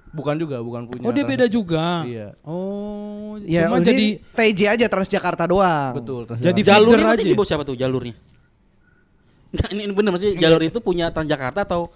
Bukan 0.09 0.35
juga, 0.35 0.57
bukan 0.57 0.81
punya. 0.87 1.03
Oh 1.03 1.11
dia 1.11 1.21
Trans- 1.21 1.29
beda 1.29 1.45
juga. 1.45 1.85
Iya. 2.01 2.27
Oh, 2.41 3.37
Ya, 3.41 3.67
cuma 3.67 3.77
ini 3.77 3.85
jadi 3.85 4.05
TJ 4.33 4.59
aja 4.71 4.85
Transjakarta 4.87 5.43
doang. 5.45 5.93
Betul. 5.93 6.21
Trans 6.25 6.39
Jadi. 6.39 6.59
Jalurnya 6.61 7.13
aja. 7.13 7.21
di 7.21 7.35
bawah 7.35 7.45
siapa 7.45 7.61
tuh 7.61 7.75
jalurnya? 7.75 8.15
Nggak, 9.49 9.69
ini, 9.71 9.81
ini 9.83 9.93
bener 9.93 10.09
maksudnya 10.11 10.33
jalur 10.37 10.61
itu 10.61 10.77
punya 10.77 11.09
Transjakarta 11.09 11.61
atau 11.61 11.89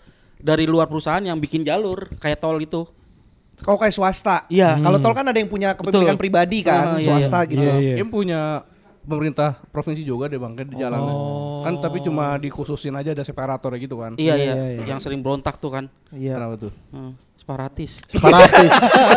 dari 0.44 0.68
luar 0.68 0.92
perusahaan 0.92 1.24
yang 1.24 1.40
bikin 1.40 1.64
jalur 1.64 2.12
kayak 2.20 2.44
tol 2.44 2.60
itu? 2.60 2.84
Kalau 3.56 3.80
kayak 3.80 3.96
swasta. 3.96 4.44
Iya. 4.52 4.76
Kalau 4.76 5.00
tol 5.00 5.16
kan 5.16 5.24
ada 5.24 5.40
yang 5.40 5.48
punya 5.48 5.72
kepemilikan 5.72 6.20
Betul. 6.20 6.22
pribadi 6.22 6.60
kan, 6.62 6.86
Ah, 6.86 7.00
iya, 7.00 7.06
swasta 7.08 7.40
iya. 7.46 7.50
gitu. 7.50 7.64
Iya, 7.64 7.76
iya. 7.80 7.96
Em 8.04 8.10
punya 8.12 8.42
pemerintah 9.04 9.60
provinsi 9.72 10.04
juga 10.04 10.28
deh 10.28 10.36
bang, 10.36 10.52
kan 10.56 10.68
di 10.68 10.76
jalan. 10.76 11.00
Kan 11.64 11.74
tapi 11.80 12.04
cuma 12.04 12.36
dikhususin 12.36 12.92
aja 12.92 13.16
ada 13.16 13.24
separatornya 13.24 13.80
gitu 13.80 13.96
kan. 14.04 14.20
Iya, 14.20 14.36
Iya, 14.36 14.44
iya, 14.44 14.54
iya, 14.54 14.68
iya. 14.84 14.86
yang 14.90 15.00
sering 15.00 15.24
berontak 15.24 15.64
tuh 15.64 15.72
kan. 15.72 15.88
Iya. 16.12 16.36
Kenapa 16.36 16.56
tuh? 16.60 16.72
Hmm, 16.92 17.16
separatis. 17.44 18.00
Separatis. 18.08 18.72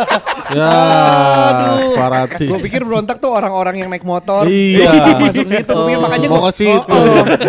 ya, 0.59 0.75
separatis. 1.79 2.43
Gue 2.43 2.59
pikir 2.59 2.83
berontak 2.83 3.23
tuh 3.23 3.31
orang-orang 3.31 3.79
yang 3.79 3.87
naik 3.87 4.03
motor. 4.03 4.43
Iya. 4.43 4.83
Iya. 4.83 5.15
Masuk 5.15 5.47
situ. 5.47 5.71
Gue 5.71 5.87
pikir 5.87 5.99
makanya 6.03 6.27
gue. 6.27 6.41
ke 6.43 6.51
situ. 6.51 6.99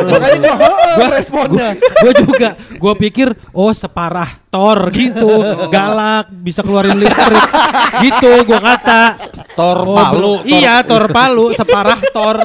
makanya 0.06 0.38
gue 0.38 1.02
oh, 1.02 1.10
responnya. 1.10 1.68
gue 1.74 2.12
juga 2.22 2.48
gue 2.54 2.94
pikir 3.02 3.28
oh 3.50 3.74
separah 3.74 4.30
Thor 4.46 4.78
gitu 4.94 5.30
galak 5.68 6.30
bisa 6.30 6.62
keluarin 6.62 6.94
listrik 6.94 7.42
gitu 8.00 8.46
gue 8.46 8.60
kata 8.62 9.18
Tor 9.58 9.82
Oh, 9.82 9.94
Palu. 9.94 10.14
bro. 10.14 10.32
iya 10.46 10.86
Thor 10.86 11.10
Palu 11.10 11.50
separah 11.52 11.98
Thor 12.14 12.38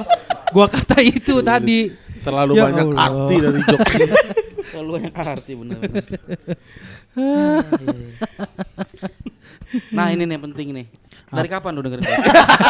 gue 0.50 0.66
kata 0.68 0.98
itu 1.02 1.40
tadi 1.40 2.04
Terlalu 2.24 2.52
Ya 2.56 2.64
banyak 2.72 2.88
Allah. 2.88 3.04
arti 3.04 3.36
dari 3.36 3.60
jok 3.68 3.80
ini. 4.00 4.08
Terlalu 4.72 4.90
banyak 4.96 5.14
arti 5.14 5.52
bener. 5.60 5.80
nah 9.90 10.10
ini 10.10 10.24
nih 10.24 10.34
yang 10.38 10.46
penting 10.50 10.68
nih. 10.72 10.86
Dari 11.34 11.50
kapan 11.50 11.74
lu 11.74 11.82
dengerin? 11.82 12.06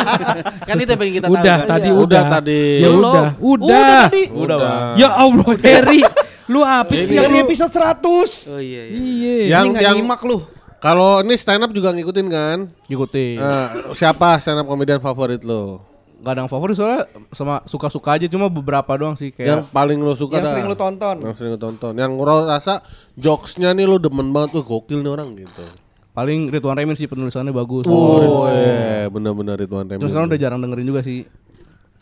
kan 0.68 0.76
itu 0.78 0.88
yang 0.88 1.00
pengen 1.00 1.14
kita 1.20 1.28
Udah 1.28 1.44
tahu. 1.60 1.68
tadi 1.68 1.90
kan? 1.90 2.00
udah. 2.00 2.22
Udah 2.24 2.24
tadi. 2.32 2.64
Ya 2.80 2.90
udah. 2.90 3.12
Udah 3.36 3.68
Udah. 3.68 4.04
tadi. 4.08 4.24
Udah, 4.32 4.56
Bang. 4.58 4.96
Ya 4.96 5.10
Allah, 5.12 5.48
Harry. 5.60 6.00
Lu 6.46 6.60
apa 6.60 6.92
sih 6.94 7.16
lu? 7.16 7.36
episode 7.40 7.72
100. 7.72 8.52
Oh 8.52 8.60
iya 8.60 8.82
iya. 8.88 8.96
Iya. 8.96 9.36
Yang 9.50 9.64
Ini 9.64 9.72
nggak 9.72 9.84
yang 9.84 9.96
nyimak 10.00 10.22
lu. 10.24 10.38
kalau 10.80 11.24
ini 11.24 11.36
stand 11.36 11.64
up 11.64 11.72
juga 11.72 11.92
ngikutin 11.92 12.28
kan? 12.28 12.58
Ikutin. 12.88 13.36
Eh, 13.40 13.68
siapa 13.96 14.36
stand 14.40 14.60
up 14.60 14.68
komedian 14.68 15.00
favorit 15.00 15.44
lo? 15.44 15.80
Gak 16.24 16.32
ada 16.32 16.40
yang 16.48 16.52
favorit 16.52 16.80
soalnya 16.80 17.04
sama 17.36 17.60
suka-suka 17.68 18.16
aja 18.16 18.32
cuma 18.32 18.48
beberapa 18.48 18.88
doang 18.96 19.20
sih 19.20 19.36
Yang 19.36 19.68
kayak 19.68 19.76
paling 19.76 20.00
lo 20.00 20.16
suka 20.16 20.40
Yang 20.40 20.46
dah? 20.48 20.52
sering 20.56 20.66
lu 20.72 20.78
tonton. 20.80 21.16
Yang 21.20 21.36
sering 21.36 21.52
lo 21.52 21.60
tonton. 21.60 21.94
Yang 22.00 22.12
lo 22.16 22.36
rasa 22.48 22.80
jokesnya 23.20 23.76
nih 23.76 23.84
lo 23.84 24.00
demen 24.00 24.32
banget, 24.32 24.56
wah 24.56 24.64
gokil 24.64 25.04
nih 25.04 25.12
orang 25.12 25.36
gitu. 25.36 25.68
paling 26.14 26.54
Ridwan 26.54 26.78
Remin 26.78 26.94
sih 26.94 27.10
penulisannya 27.10 27.50
bagus. 27.52 27.90
Oh, 27.90 28.46
iya, 28.46 29.10
bener-bener 29.10 29.58
Ridwan 29.58 29.90
Remin. 29.90 30.00
Terus 30.00 30.14
sekarang 30.14 30.30
udah 30.30 30.40
jarang 30.40 30.62
dengerin 30.62 30.88
juga 30.88 31.02
sih. 31.02 31.26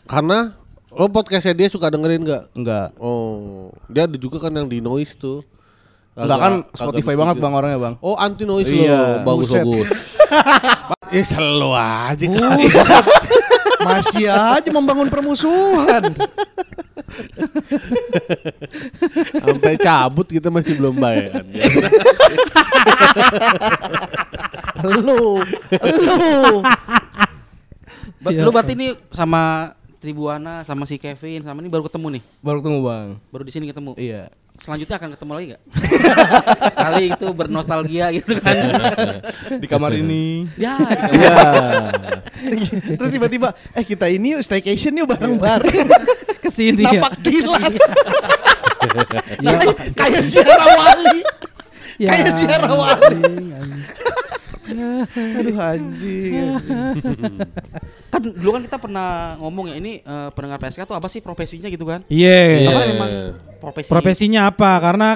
Karena 0.04 0.52
lo 0.92 1.08
podcastnya 1.08 1.56
dia 1.56 1.68
suka 1.72 1.88
dengerin 1.88 2.20
nggak? 2.20 2.42
Enggak. 2.52 2.92
Oh, 3.00 3.72
dia 3.88 4.04
ada 4.04 4.16
juga 4.20 4.36
kan 4.38 4.52
yang 4.52 4.68
di 4.68 4.84
noise 4.84 5.16
tuh. 5.16 5.40
Enggak 6.12 6.38
kan 6.38 6.52
Spotify 6.70 7.14
banget. 7.14 7.36
Bang 7.38 7.52
orangnya 7.52 7.78
Bang. 7.78 7.94
Oh 7.98 8.14
anti 8.14 8.44
noise 8.44 8.68
Iya. 8.68 9.22
lo, 9.22 9.24
bagus 9.26 9.48
Buset. 9.48 9.64
bagus. 9.64 9.88
Eh 11.12 11.20
selalu 11.20 11.70
aja 11.72 12.24
kali. 12.24 12.72
Masih 13.84 14.28
aja 14.28 14.70
membangun 14.70 15.08
permusuhan. 15.08 16.08
Sampai 19.36 19.76
cabut 19.76 20.24
kita 20.24 20.48
masih 20.48 20.72
belum 20.74 20.96
bayar. 20.96 21.44
lu. 24.80 25.42
Lu. 25.42 26.62
Ba- 28.18 28.30
Lu 28.32 28.50
berarti 28.50 28.72
ini 28.72 28.94
sama 29.10 29.74
Tribuana 29.98 30.62
sama 30.62 30.82
si 30.82 30.96
Kevin 30.96 31.42
sama 31.42 31.60
ini 31.60 31.68
baru 31.68 31.84
ketemu 31.84 32.18
nih. 32.18 32.22
Baru 32.40 32.58
ketemu 32.58 32.78
Bang. 32.80 33.08
Baru 33.28 33.42
di 33.44 33.52
sini 33.52 33.68
ketemu. 33.68 33.92
Iya. 33.94 34.32
Selanjutnya 34.54 34.96
akan 34.96 35.10
ketemu 35.10 35.32
lagi 35.32 35.46
gak? 35.48 35.62
Kali 36.84 37.04
itu 37.08 37.26
bernostalgia 37.32 38.06
gitu 38.12 38.32
kan. 38.36 38.54
Di 39.62 39.66
kamar 39.66 39.90
ini. 39.92 40.44
ya, 40.54 40.76
di 40.76 40.94
kamar. 40.94 41.12
Iya. 41.12 41.36
Terus 42.98 43.10
tiba-tiba 43.10 43.48
eh 43.72 43.82
kita 43.82 44.06
ini 44.06 44.36
yuk 44.36 44.42
staycation 44.42 44.92
yuk 44.94 45.08
bareng-bareng. 45.08 45.88
Ke 46.38 46.48
sini 46.48 46.84
ya. 46.84 47.00
Napak 47.00 47.14
tilas. 47.22 47.76
Kayak- 49.40 49.76
Kayak 49.94 50.22
siara 50.22 50.64
wali. 50.68 51.18
Ya. 51.96 52.10
Kayak 52.12 52.32
siara 52.36 52.70
wali. 52.70 53.22
Aduh 55.34 55.56
anjing. 55.56 56.32
kan 58.08 58.20
dulu 58.22 58.50
kan 58.52 58.62
kita 58.62 58.76
pernah 58.76 59.08
ngomong 59.36 59.68
ya 59.68 59.76
ini 59.76 59.92
eh, 59.98 60.28
pendengar 60.30 60.58
PSK 60.58 60.84
tuh 60.84 60.94
apa 60.94 61.06
sih 61.06 61.18
profesinya 61.18 61.66
gitu 61.66 61.82
kan? 61.82 62.00
Iya. 62.06 62.66
Apa 62.66 62.80
Iya. 62.80 62.92
emang 62.92 63.10
profesi? 63.58 63.88
Profesinya 63.88 64.40
apa? 64.46 64.70
Karena 64.78 65.10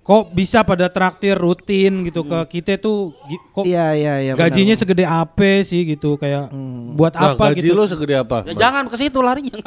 kok 0.00 0.30
bisa 0.30 0.62
pada 0.62 0.86
traktir 0.86 1.34
rutin 1.34 2.06
gitu 2.06 2.22
ke 2.22 2.38
kita 2.48 2.78
tuh 2.78 3.10
kok 3.50 3.66
Iya 3.66 3.90
iya 3.92 4.14
iya. 4.20 4.32
gajinya 4.32 4.70
benar. 4.70 4.80
segede 4.80 5.02
apa 5.04 5.50
sih 5.60 5.82
gitu 5.84 6.14
kayak 6.14 6.54
buat 6.94 7.10
Nah, 7.10 7.34
apa 7.34 7.50
gaji 7.50 7.58
gitu. 7.60 7.74
lo 7.74 7.84
segede 7.84 8.14
apa? 8.14 8.46
Ya, 8.46 8.54
jangan 8.56 8.86
ke 8.86 8.94
situ 8.94 9.18
larinya. 9.18 9.58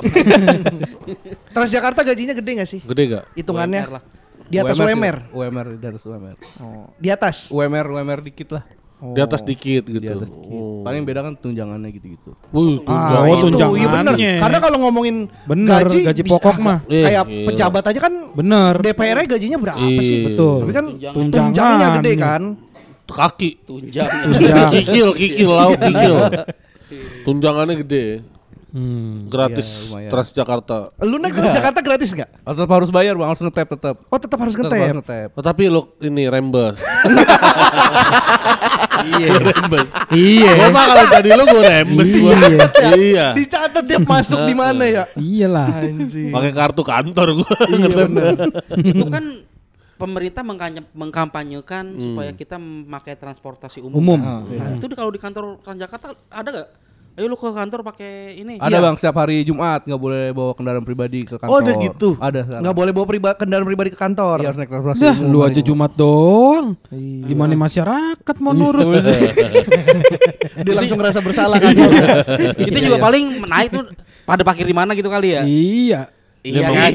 Transjakarta 1.51 2.01
gajinya 2.03 2.31
gede 2.33 2.51
gak 2.55 2.69
sih? 2.69 2.79
Gede 2.79 3.03
gak? 3.09 3.23
Hitungannya 3.35 3.83
UMR 3.83 4.01
di 4.47 4.57
atas 4.57 4.77
UMR. 4.79 5.15
sih. 5.19 5.35
UMR 5.35 5.67
di 5.75 5.85
atas 5.85 6.01
UMR. 6.03 6.35
Oh, 6.57 6.87
di 6.95 7.09
atas. 7.11 7.35
UMR 7.51 7.85
UMR 7.91 8.19
dikit 8.23 8.49
lah. 8.51 8.63
Di 8.99 9.19
atas 9.19 9.41
dikit 9.41 9.87
gitu. 9.87 9.95
Di 9.97 10.11
atas 10.11 10.27
dikit. 10.27 10.51
Oh. 10.51 10.83
Paling 10.83 11.07
beda 11.07 11.23
kan 11.23 11.33
tunjangannya 11.33 11.89
gitu-gitu. 11.89 12.35
Wih, 12.51 12.83
tuh 12.83 12.91
Ah, 12.91 13.23
Oh, 13.23 13.31
itu 13.31 13.45
tunjangannya. 13.47 13.79
iya 13.79 13.87
bener. 13.87 14.15
Karena 14.43 14.57
kalau 14.59 14.77
ngomongin 14.83 15.15
Bener, 15.47 15.83
gaji 15.87 16.19
bisa- 16.19 16.31
pokok 16.35 16.57
mah. 16.59 16.77
Kayak 16.89 17.23
Eh, 17.25 17.31
iya. 17.31 17.45
pejabat 17.47 17.83
aja 17.85 17.99
kan 18.01 18.13
Bener. 18.35 18.73
DPR 18.77 19.17
-nya 19.17 19.27
gajinya 19.29 19.57
berapa 19.57 19.79
Iya. 19.81 20.01
sih? 20.03 20.19
Betul. 20.27 20.55
Tapi 20.61 20.71
kan 20.75 20.85
Tunjangan. 20.91 21.15
tunjangannya 21.31 21.87
gede 21.95 22.11
Tunjangan. 22.11 22.43
kan. 22.45 22.67
kaki. 23.09 23.49
Tunjang. 23.65 24.05
Tunjang. 24.05 24.69
kikil, 24.71 25.09
kikil, 25.15 25.49
lauk 25.49 25.79
kikil. 25.79 26.13
Tunjangannya 27.23 27.75
gede. 27.79 28.05
Hmm. 28.69 29.25
Gratis 29.25 29.65
Iya. 29.89 30.09
Transjakarta. 30.09 30.93
Lu 31.01 31.17
naik 31.17 31.33
ke 31.33 31.41
Jakarta 31.49 31.81
gratis 31.81 32.13
nggak? 32.13 32.29
Oh, 32.43 32.53
tetap 32.53 32.69
harus 32.69 32.89
bayar 32.89 33.13
Bang, 33.13 33.27
harus 33.27 33.41
ngetap 33.41 33.65
tetap. 33.67 33.95
Oh 34.05 34.17
tetap 34.17 34.37
harus 34.37 34.53
Tetap 34.53 34.69
ngetep. 34.69 34.95
ngetap. 35.01 35.29
Oh, 35.33 35.41
tapi 35.41 35.63
lo 35.67 35.97
ini 35.99 36.25
rembes. 36.25 36.77
Iya. 38.99 39.27
rembes. 39.41 39.89
Iya. 40.11 40.51
Gua 40.55 40.69
mah 40.69 40.85
kalau 40.85 41.05
jadi 41.09 41.29
lo 41.31 41.43
gue 41.45 41.61
rembes 41.63 42.09
gua. 42.13 42.33
Iya. 42.35 42.65
Iya. 42.93 43.25
Dicatat 43.33 43.83
dia 43.83 43.99
masuk 43.99 44.39
di 44.43 44.53
mana 44.53 44.83
ya? 44.85 45.03
Iyalah. 45.15 45.67
Anjing. 45.81 46.29
Pakai 46.29 46.51
kartu 46.51 46.81
kantor 46.83 47.27
gua. 47.37 47.53
Iya 47.65 47.87
bener. 47.89 48.33
itu 48.91 49.05
kan 49.07 49.23
pemerintah 49.95 50.43
mengkampanyekan 50.93 51.85
supaya 51.91 52.31
kita 52.31 52.55
memakai 52.55 53.15
transportasi 53.15 53.81
umum. 53.81 53.97
Umum. 53.97 54.19
kan. 54.19 54.43
Nah, 54.47 54.69
itu 54.77 54.85
di- 54.85 54.95
kalau 54.95 55.11
di 55.11 55.19
kantor 55.19 55.59
Transjakarta 55.59 56.13
ada 56.29 56.49
gak? 56.53 56.69
Ayo 57.19 57.27
lu 57.27 57.35
ke 57.35 57.51
kantor 57.51 57.83
pakai 57.83 58.39
ini. 58.39 58.55
Ada 58.63 58.71
Iya. 58.71 58.79
Bang 58.79 58.95
setiap 58.95 59.19
hari 59.19 59.43
Jumat 59.43 59.83
nggak 59.83 59.99
boleh 59.99 60.31
bawa 60.31 60.55
kendaraan 60.55 60.87
pribadi 60.87 61.27
ke 61.27 61.35
kantor. 61.35 61.51
Oh, 61.51 61.59
ada 61.59 61.71
gitu? 61.75 62.09
Ada. 62.15 62.63
Nggak 62.63 62.75
boleh 62.79 62.91
bawa 62.95 63.05
priba, 63.11 63.29
kendaraan 63.35 63.67
pribadi 63.67 63.89
ke 63.91 63.99
kantor. 63.99 64.39
Iya 64.39 64.55
harus 64.55 64.59
naik 64.63 64.71
transportasi 64.71 65.03
Dah, 65.03 65.15
umum 65.19 65.27
lu 65.27 65.39
aja 65.43 65.59
Jumat. 65.59 65.67
Jumat 65.67 65.91
doang. 65.99 66.67
Gimana 67.27 67.59
masyarakat 67.59 68.35
mau 68.39 68.55
nurut? 68.55 68.87
Dia 70.63 70.73
langsung 70.75 70.95
ngerasa 70.95 71.19
bersalah 71.19 71.59
kan. 71.59 71.75
itu 72.55 72.77
juga 72.79 72.97
paling 73.03 73.43
naik 73.47 73.69
tuh 73.75 73.83
pada 74.23 74.47
parkir 74.47 74.63
di 74.63 74.75
mana 74.75 74.95
gitu 74.95 75.11
kali 75.11 75.35
ya. 75.35 75.41
iya. 75.43 76.01
Iya 76.39 76.61
kan? 76.63 76.91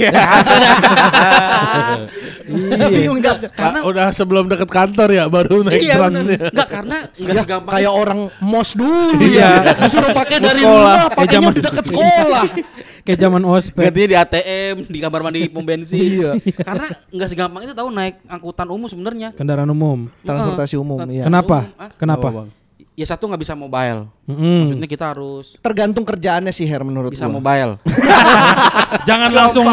Bingung 2.88 3.20
jawabnya. 3.20 3.48
Karena 3.52 3.80
udah 3.84 4.06
sebelum 4.10 4.44
deket 4.48 4.68
kantor 4.68 5.08
ya 5.12 5.24
baru 5.28 5.64
naik 5.64 5.80
Iya 5.80 5.94
transnya. 5.96 6.36
Enggak 6.48 6.68
karena 6.68 6.96
enggak 7.12 7.34
segampang 7.44 7.72
Kayak 7.72 7.92
orang 7.92 8.20
mos 8.40 8.70
dulu 8.72 9.20
Iya. 9.20 9.48
ya. 9.60 9.72
Disuruh 9.84 10.10
pakai 10.12 10.36
dari 10.40 10.62
rumah, 10.62 11.08
pakainya 11.12 11.32
zaman- 11.40 11.54
di 11.54 11.60
dekat 11.60 11.84
sekolah. 11.88 12.44
Kayak 13.04 13.18
zaman 13.20 13.42
ospek. 13.44 13.82
gantinya 13.84 14.08
di 14.08 14.16
ATM, 14.16 14.74
di 14.88 14.98
kamar 14.98 15.20
mandi 15.20 15.40
pom 15.52 15.60
bensin. 15.60 16.40
Karena 16.68 16.86
enggak 17.12 17.28
segampang 17.28 17.62
itu 17.68 17.72
tahu 17.76 17.88
naik 17.92 18.14
angkutan 18.24 18.68
umum 18.68 18.88
sebenarnya. 18.88 19.28
Kendaraan 19.36 19.68
umum. 19.68 20.08
Transportasi 20.24 20.80
umum, 20.80 21.04
iya. 21.12 21.28
Kenapa? 21.28 21.68
Umum, 21.68 21.80
ah. 21.84 21.90
Kenapa? 22.00 22.28
Bang. 22.32 22.48
Ya 22.94 23.04
satu 23.04 23.26
nggak 23.26 23.42
bisa 23.42 23.52
mobile. 23.52 24.06
Mm-mm. 24.24 24.72
Maksudnya 24.72 24.88
kita 24.88 25.06
harus 25.10 25.52
Tergantung 25.58 26.00
kerjaannya 26.02 26.48
sih 26.48 26.64
Her 26.64 26.80
menurut 26.80 27.10
bisa 27.10 27.24
gua. 27.24 27.36
mobile. 27.36 27.76
Jangan 29.08 29.30
langsung 29.30 29.64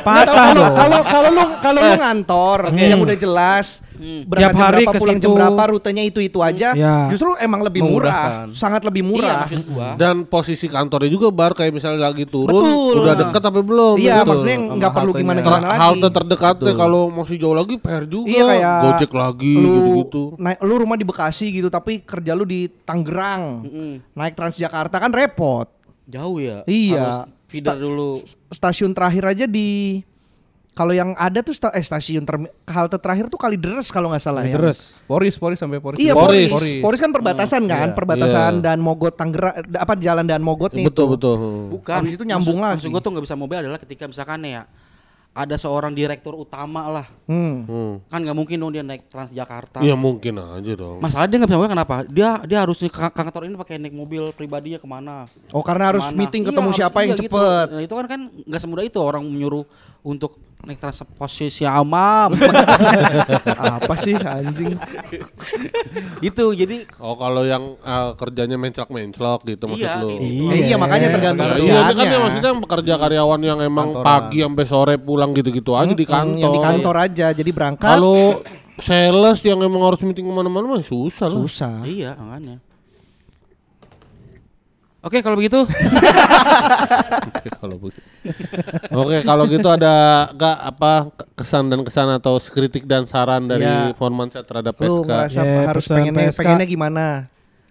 patah 0.00 0.24
tahu, 0.24 0.32
kalau 0.32 0.64
kalau 0.72 1.00
kalau 1.04 1.28
lu 1.30 1.44
kalau 1.60 1.80
lu 1.82 1.94
ngantor 1.96 2.58
Oke. 2.70 2.84
yang 2.84 2.98
udah 2.98 3.16
jelas 3.16 3.66
berangkat 3.94 4.34
Tiap 4.34 4.50
jam 4.50 4.58
hari 4.60 4.82
berapa 4.82 4.90
ke 4.90 4.98
pulang 4.98 5.18
jam 5.18 5.30
berapa 5.32 5.62
rutenya 5.70 6.02
itu 6.02 6.18
itu 6.18 6.38
aja 6.38 6.74
Ya. 6.74 7.06
justru 7.08 7.30
emang 7.38 7.62
lebih 7.62 7.80
murah 7.80 8.44
Memudahkan. 8.44 8.46
sangat 8.52 8.82
lebih 8.82 9.00
Iya 9.00 9.08
murah 9.08 9.36
gua. 9.64 9.88
Dan 9.94 10.14
posisi 10.24 10.66
kantornya 10.66 11.08
juga 11.08 11.28
bar 11.30 11.52
kayak 11.52 11.70
misalnya 11.70 12.02
lagi 12.04 12.26
turun 12.26 12.50
Betul. 12.50 13.00
udah 13.00 13.14
deket 13.18 13.40
tapi 13.40 13.60
belum. 13.60 13.94
iya 13.96 14.18
gitu. 14.18 14.26
maksudnya 14.26 14.56
Sama 14.58 14.74
nggak 14.74 14.92
perlu 14.92 15.12
gimana 15.14 15.38
gimana 15.40 15.66
lagi 15.68 15.80
halte 15.80 16.08
terdekatnya 16.10 16.72
kalau 16.74 17.02
masih 17.08 17.36
jauh 17.38 17.52
lagi 17.52 17.74
PR 17.76 18.04
juga. 18.04 18.26
iya 18.26 18.42
kayak 18.44 18.74
Gojek 18.84 19.12
lagi 19.14 19.54
gitu-gitu. 19.56 20.22
naik 20.36 20.58
lu 20.60 20.74
rumah 20.76 20.96
di 20.96 21.04
Bekasi 21.04 21.46
gitu 21.52 21.68
tapi 21.68 22.02
kerja 22.02 22.32
lu 22.32 22.44
di 22.44 22.66
Tangerang 22.82 23.33
Mm-mm. 23.40 23.92
naik 24.12 24.34
Transjakarta 24.34 24.96
kan 24.96 25.10
repot 25.10 25.68
Jauh 26.04 26.36
ya. 26.36 26.60
Iya. 26.64 27.00
Harus 27.24 27.32
feeder 27.46 27.72
Sta- 27.72 27.80
dulu. 27.80 28.10
stasiun 28.48 28.92
terakhir 28.92 29.24
aja 29.26 29.44
di 29.44 30.00
kalau 30.70 30.90
yang 30.90 31.14
ada 31.14 31.38
tuh 31.38 31.50
sta- 31.50 31.70
eh 31.70 31.80
stasiun 31.80 32.22
termi- 32.22 32.50
halte 32.66 32.98
terakhir 32.98 33.30
tuh 33.30 33.38
kali 33.38 33.54
deres 33.54 33.88
kalau 33.88 34.10
nggak 34.10 34.20
salah 34.20 34.42
ya 34.42 34.52
Terus. 34.52 34.98
Poris, 35.04 35.38
Poris 35.38 35.54
sampai 35.56 35.78
Poris. 35.78 35.96
Iya. 35.96 36.12
Poris. 36.12 36.50
Poris. 36.50 36.82
Poris. 36.82 36.98
kan 36.98 37.08
perbatasan 37.08 37.62
kan, 37.64 37.88
iya. 37.88 37.94
perbatasan 37.94 38.52
Iya. 38.58 38.64
dan 38.64 38.78
Mogot 38.78 39.14
Tangerang 39.14 39.54
eh, 39.56 39.78
apa 39.78 39.94
jalan 39.96 40.26
dan 40.26 40.42
Mogot 40.42 40.74
nih. 40.74 40.84
Betul 40.84 41.06
itu. 41.06 41.12
betul. 41.14 41.36
Bukan. 41.72 41.94
Habis 41.94 42.12
itu 42.18 42.24
nyambung 42.26 42.58
maksud, 42.58 42.68
lagi. 42.68 42.76
Maksud 42.80 42.90
gua 42.90 43.00
tuh 43.00 43.10
nggak 43.14 43.24
bisa 43.24 43.36
mobile 43.38 43.60
adalah 43.62 43.78
ketika 43.78 44.04
misalkan 44.04 44.42
ya 44.42 44.62
ada 45.34 45.58
seorang 45.58 45.90
direktur 45.90 46.38
utama 46.38 46.86
lah. 46.86 47.06
Hmm. 47.26 47.66
Hmm. 47.66 47.92
Kan 48.06 48.22
nggak 48.22 48.38
mungkin 48.38 48.54
dong 48.54 48.70
dia 48.70 48.86
naik 48.86 49.10
Transjakarta. 49.10 49.82
Iya 49.82 49.98
mungkin 49.98 50.38
aja 50.38 50.72
dong. 50.72 51.02
Masalah 51.02 51.26
dia 51.26 51.42
nggak 51.42 51.50
bisa 51.50 51.58
mobile 51.58 51.74
kenapa? 51.74 51.96
Dia 52.06 52.38
dia 52.46 52.58
harus 52.62 52.78
ke, 52.78 52.88
kantor 52.88 53.50
ini 53.50 53.58
pakai 53.58 53.82
naik 53.82 53.92
mobil 53.92 54.30
pribadinya 54.30 54.78
ke 54.78 54.86
mana? 54.86 55.26
Oh 55.50 55.60
karena 55.60 55.90
harus 55.90 56.06
Ke 56.06 56.14
mana? 56.14 56.18
meeting 56.22 56.42
Iya, 56.46 56.48
ketemu 56.54 56.68
harus- 56.70 56.78
siapa 56.78 56.98
yang 57.02 57.10
iya 57.10 57.16
gitu. 57.18 57.26
cepet. 57.26 57.66
Nah, 57.66 57.82
itu 57.82 57.94
kan 57.98 58.06
kan 58.06 58.20
nggak 58.30 58.60
semudah 58.62 58.84
itu 58.86 58.98
orang 59.02 59.22
menyuruh 59.26 59.66
untuk 60.06 60.38
naik 60.64 60.78
transportasi 60.78 61.44
amam. 61.62 62.32
apa 63.76 63.94
sih 63.94 64.16
anjing? 64.16 64.74
itu 66.20 66.44
jadi 66.50 66.88
Oh 66.96 67.14
kalau 67.14 67.42
yang 67.42 67.76
eh, 67.78 68.10
kerjanya 68.14 68.56
menclok-menclok 68.56 69.40
gitu 69.46 69.64
maksud 69.66 69.84
Iya, 69.84 70.00
lu. 70.00 70.08
gitu. 70.16 70.50
Eh, 70.50 70.60
iya 70.64 70.76
makanya 70.76 71.08
tergantung 71.10 71.46
Nah, 71.46 71.58
iya 71.58 71.76
itu 71.82 71.94
kan 71.94 72.06
ya 72.06 72.18
maksudnya 72.18 72.52
pekerja 72.58 72.94
karyawan 72.96 73.40
yang 73.40 73.58
emang 73.60 73.88
Kantoran. 73.92 74.06
pagi 74.06 74.38
sampai 74.40 74.64
sore 74.64 74.94
pulang 74.96 75.30
gitu-gitu 75.32 75.72
aja 75.72 75.92
di 75.92 76.06
kantor. 76.06 76.40
Yang 76.40 76.52
di 76.52 76.60
kantor 76.62 76.94
aja 76.98 77.26
jadi 77.30 77.50
berangkat 77.50 77.90
Kalau 77.90 78.40
sales 78.76 79.38
yang 79.42 79.60
emang 79.60 79.84
harus 79.84 80.00
meeting 80.00 80.24
ke 80.24 80.32
mana-mana 80.32 80.66
mah 80.66 80.80
susah 80.80 81.28
lah. 81.28 81.36
susah. 81.38 81.74
iya 81.84 82.16
makanya. 82.16 82.63
Oke 85.04 85.20
kalau 85.20 85.36
begitu 85.36 85.60
Oke, 87.34 87.48
kalau 87.52 87.76
begitu. 87.76 88.00
Oke, 88.90 89.16
kalau 89.20 89.44
gitu 89.44 89.68
ada 89.68 89.94
gak 90.30 90.56
apa 90.66 90.92
kesan 91.34 91.68
dan 91.68 91.80
kesan 91.80 92.08
atau 92.10 92.40
kritik 92.40 92.84
dan 92.84 93.04
saran 93.04 93.44
dari 93.44 93.64
Ya. 93.64 93.92
Formansyah 93.92 94.40
terhadap 94.42 94.72
Lu 94.78 95.00
PSK? 95.00 95.04
ngerasa 95.04 95.40
Ya, 95.40 95.54
harus 95.66 95.84
pesan 95.84 95.96
pengennya 95.98 96.24
PSK. 96.26 96.38
pengennya 96.38 96.66
gimana? 96.66 97.04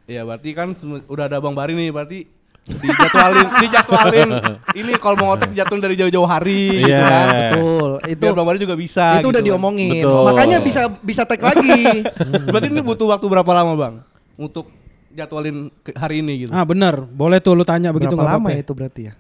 Ya 0.06 0.22
berarti 0.22 0.50
kan 0.52 0.78
udah 1.06 1.26
ada 1.26 1.38
Bang 1.38 1.54
Bari 1.54 1.74
nih 1.74 1.90
berarti 1.90 2.20
dijadwalin 2.64 3.48
dijadwalin 3.64 4.30
ini 4.74 4.92
kalau 4.96 5.16
mau 5.18 5.28
ngotek 5.30 5.52
dijadwalin 5.52 5.84
dari 5.84 5.96
jauh-jauh 5.98 6.24
hari 6.26 6.62
gitu 6.80 6.88
Iya. 6.88 7.02
kan. 7.02 7.28
Betul. 7.50 7.90
Itu 8.06 8.22
Biar 8.22 8.34
Bang 8.34 8.46
Bari 8.46 8.60
juga 8.60 8.76
bisa 8.76 9.06
itu 9.16 9.26
udah 9.26 9.34
gitu 9.34 9.40
kan. 9.40 9.48
diomongin. 9.48 10.04
Betul. 10.04 10.24
Makanya 10.28 10.58
bisa 10.60 10.82
bisa 11.00 11.22
tag 11.24 11.42
lagi. 11.42 11.82
Berarti 12.52 12.68
ini 12.68 12.82
butuh 12.82 13.08
waktu 13.10 13.26
berapa 13.26 13.52
lama 13.54 13.74
Bang 13.74 13.94
untuk 14.36 14.68
jadwalin 15.14 15.70
ke 15.80 15.94
hari 15.94 16.20
ini 16.20 16.46
gitu. 16.46 16.52
Ah 16.52 16.62
bener, 16.64 17.06
boleh 17.06 17.38
tuh 17.38 17.54
lu 17.54 17.64
tanya 17.64 17.90
begitu 17.90 18.14
Berapa 18.14 18.26
nggak 18.26 18.36
lama 18.36 18.48
apa-apa. 18.50 18.64
itu 18.66 18.72
berarti 18.74 19.02
ya? 19.08 19.14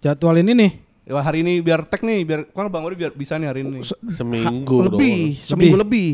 Jadwal 0.00 0.40
ini 0.40 0.52
nih. 0.52 0.72
Ya, 1.04 1.20
hari 1.20 1.44
ini 1.44 1.60
biar 1.60 1.84
tag 1.84 2.00
nih 2.00 2.24
biar 2.24 2.40
kan 2.48 2.64
Bang 2.66 2.80
Bari 2.80 2.96
biar 2.96 3.12
bisa 3.12 3.36
nih 3.36 3.46
hari 3.46 3.60
ini. 3.60 3.84
Seminggu 4.08 4.80
lebih, 4.82 5.36
dong. 5.36 5.46
seminggu 5.46 5.76
lebih. 5.76 6.10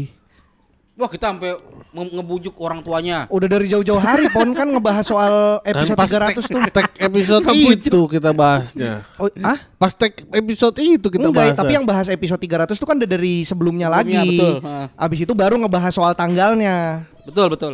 Wah 0.95 1.09
kita 1.09 1.33
sampai 1.33 1.57
nge- 1.97 2.13
ngebujuk 2.13 2.53
orang 2.61 2.85
tuanya 2.85 3.25
Udah 3.33 3.49
dari 3.49 3.65
jauh-jauh 3.65 3.97
hari 3.97 4.29
Pon 4.29 4.53
kan 4.53 4.69
ngebahas 4.69 5.01
soal 5.01 5.57
Kan 5.65 5.73
episode 5.73 5.97
pas 5.97 6.11
300 6.13 6.45
tuh. 6.45 6.61
tag 6.69 6.87
episode 7.01 7.45
itu 7.57 8.01
kita 8.05 8.31
bahasnya. 8.37 9.09
Oh, 9.17 9.33
ah? 9.41 9.57
Pas 9.81 9.97
tag 9.97 10.13
episode 10.29 10.77
itu 10.77 11.09
kita 11.09 11.25
Enggak, 11.25 11.41
bahas. 11.41 11.57
tapi 11.57 11.73
yang 11.73 11.89
bahas 11.89 12.05
episode 12.05 12.37
300 12.37 12.77
tuh 12.77 12.85
kan 12.85 13.01
udah 13.01 13.09
dari 13.09 13.49
sebelumnya, 13.49 13.89
Sebelumnya, 13.89 14.21
lagi. 14.21 14.37
betul. 14.37 14.55
Abis 14.93 15.19
itu 15.25 15.33
baru 15.33 15.57
ngebahas 15.57 15.89
soal 15.89 16.13
tanggalnya. 16.13 17.09
Betul 17.25 17.49
betul 17.49 17.73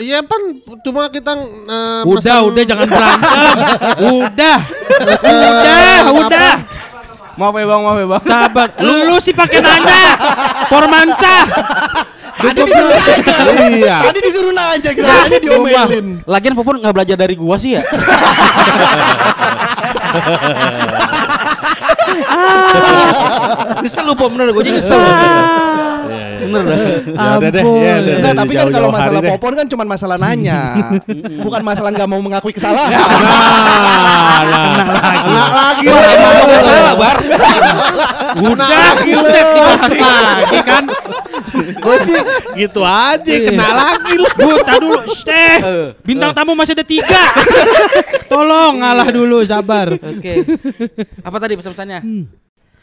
Iya 0.00 0.24
pan 0.24 0.40
cuma 0.80 1.04
kita 1.06 1.36
eh, 1.36 2.00
Udah, 2.02 2.16
mesen- 2.40 2.48
udah 2.48 2.62
jangan 2.64 2.86
berantem. 2.88 3.36
udah. 4.00 4.58
mesen 5.04 5.34
Udah, 5.36 5.96
udah. 6.16 6.52
Maaf 7.36 7.54
ya 7.54 7.64
Bang, 7.64 7.80
maaf 7.82 7.96
ya 7.96 8.06
Bang. 8.06 8.22
Sabar. 8.22 8.68
Lu, 8.80 8.94
lu 9.04 9.16
sih 9.16 9.32
pakai 9.32 9.60
nanya. 9.60 10.02
Formansa. 10.66 11.34
Tadi 12.36 12.56
disuruh 12.58 12.88
nanya. 12.88 13.36
Iya. 13.70 13.96
Tadi 14.02 14.18
disuruh 14.22 14.52
nanya, 14.52 14.90
kita 14.92 15.12
aja 15.28 15.36
diomelin. 15.36 16.06
Lagian 16.24 16.52
Popon 16.52 16.80
nggak 16.80 16.92
belajar 16.92 17.16
dari 17.16 17.36
gua 17.36 17.56
sih 17.56 17.76
ya 17.76 17.82
Nyesel 23.80 24.04
lu 24.04 24.14
Pop 24.14 24.30
bener 24.30 24.50
gue 24.50 24.62
jadi 24.62 24.76
nyesel 24.76 24.98
Bener 26.10 26.62
dah 26.66 26.78
Ya 27.40 27.48
deh, 27.50 27.62
ya 27.62 27.94
Enggak, 28.00 28.20
deh, 28.20 28.32
tapi 28.36 28.52
kan 28.56 28.66
kalau 28.68 28.88
masalah 28.90 29.20
deh. 29.22 29.30
popon 29.30 29.52
kan 29.56 29.66
cuma 29.68 29.84
masalah 29.84 30.16
nanya. 30.18 30.60
Bukan 31.40 31.62
masalah 31.62 31.90
nggak 31.94 32.08
mau 32.08 32.20
mengakui 32.20 32.52
kesalahan. 32.52 32.90
Nah, 32.90 33.06
nah. 34.44 35.12
Kena 35.20 35.46
lagi. 35.50 35.86
Salah 36.60 36.94
Bar 36.96 37.18
Udah, 38.40 38.92
dibahas 39.02 39.92
lagi 39.94 40.58
kan. 40.62 40.84
Gue 41.80 41.96
sih 42.04 42.20
gitu 42.56 42.80
aja 42.80 43.34
kena 43.42 43.68
lagi 43.74 44.12
lu. 44.16 44.28
Bu, 44.36 44.50
dulu. 44.60 45.00
Shh, 45.08 45.22
teh. 45.26 45.56
Bintang 46.04 46.32
tamu 46.32 46.54
masih 46.54 46.74
ada 46.78 46.86
tiga. 46.86 47.24
Tolong 48.30 48.80
ngalah 48.80 49.08
dulu, 49.10 49.42
sabar. 49.42 49.98
Oke 49.98 50.46
Apa 51.20 51.36
tadi 51.38 51.58
pesan-pesannya 51.58 52.00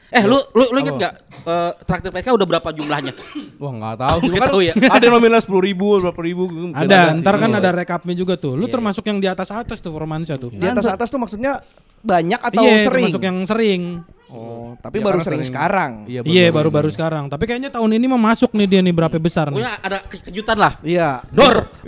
Eh 0.07 0.23
lu 0.23 0.39
lu, 0.55 0.63
lu 0.71 0.77
inget 0.79 0.95
gak 0.95 1.13
eh, 1.43 1.71
traktir 1.83 2.11
PK 2.15 2.31
udah 2.31 2.47
berapa 2.47 2.69
jumlahnya? 2.71 3.11
Wah 3.59 3.71
nggak 3.75 3.95
tahu. 3.99 4.17
Nggak 4.23 4.39
kan 4.39 4.49
tahu 4.55 4.61
ya. 4.63 4.73
Ada 4.95 5.07
nominal 5.11 5.39
sepuluh 5.43 5.63
ribu, 5.67 5.99
berapa 5.99 6.21
ribu. 6.23 6.43
gitu. 6.47 6.71
Ada, 6.71 7.11
ntar 7.19 7.35
kan 7.35 7.51
ada 7.51 7.69
rekapnya 7.75 8.15
juga 8.15 8.39
tuh. 8.39 8.55
Lu 8.55 8.71
termasuk 8.71 9.03
yang 9.03 9.19
di 9.19 9.27
atas 9.27 9.51
atas 9.51 9.83
tuh 9.83 9.91
Formansa 9.91 10.39
tuh. 10.39 10.47
Di 10.55 10.63
atas 10.63 10.87
atas 10.87 11.11
tuh 11.11 11.19
maksudnya 11.19 11.59
banyak 11.99 12.39
atau 12.39 12.63
Iya, 12.63 12.87
sering? 12.87 13.03
termasuk 13.11 13.23
yang 13.23 13.37
sering. 13.43 13.81
Oh, 14.27 14.75
tapi 14.77 14.99
Ya, 14.99 15.03
baru 15.03 15.19
sering, 15.19 15.39
sering. 15.39 15.47
sekarang. 15.47 15.91
Iya, 16.03 16.19
Iya, 16.21 16.45
baru-baru 16.49 16.89
sekarang. 16.89 17.25
Tapi 17.25 17.43
kayaknya 17.43 17.71
tahun 17.71 17.95
ini 17.95 18.05
mau 18.05 18.19
masuk 18.19 18.51
nih 18.51 18.67
dia 18.67 18.81
nih 18.81 18.91
berapa 18.91 19.15
besar 19.15 19.47
nih. 19.47 19.55
Pokoknya 19.55 19.73
ada 19.79 19.97
ke- 20.01 20.19
kejutan 20.21 20.57
lah 20.57 20.73
Iya. 20.81 21.23
Dor 21.29 21.71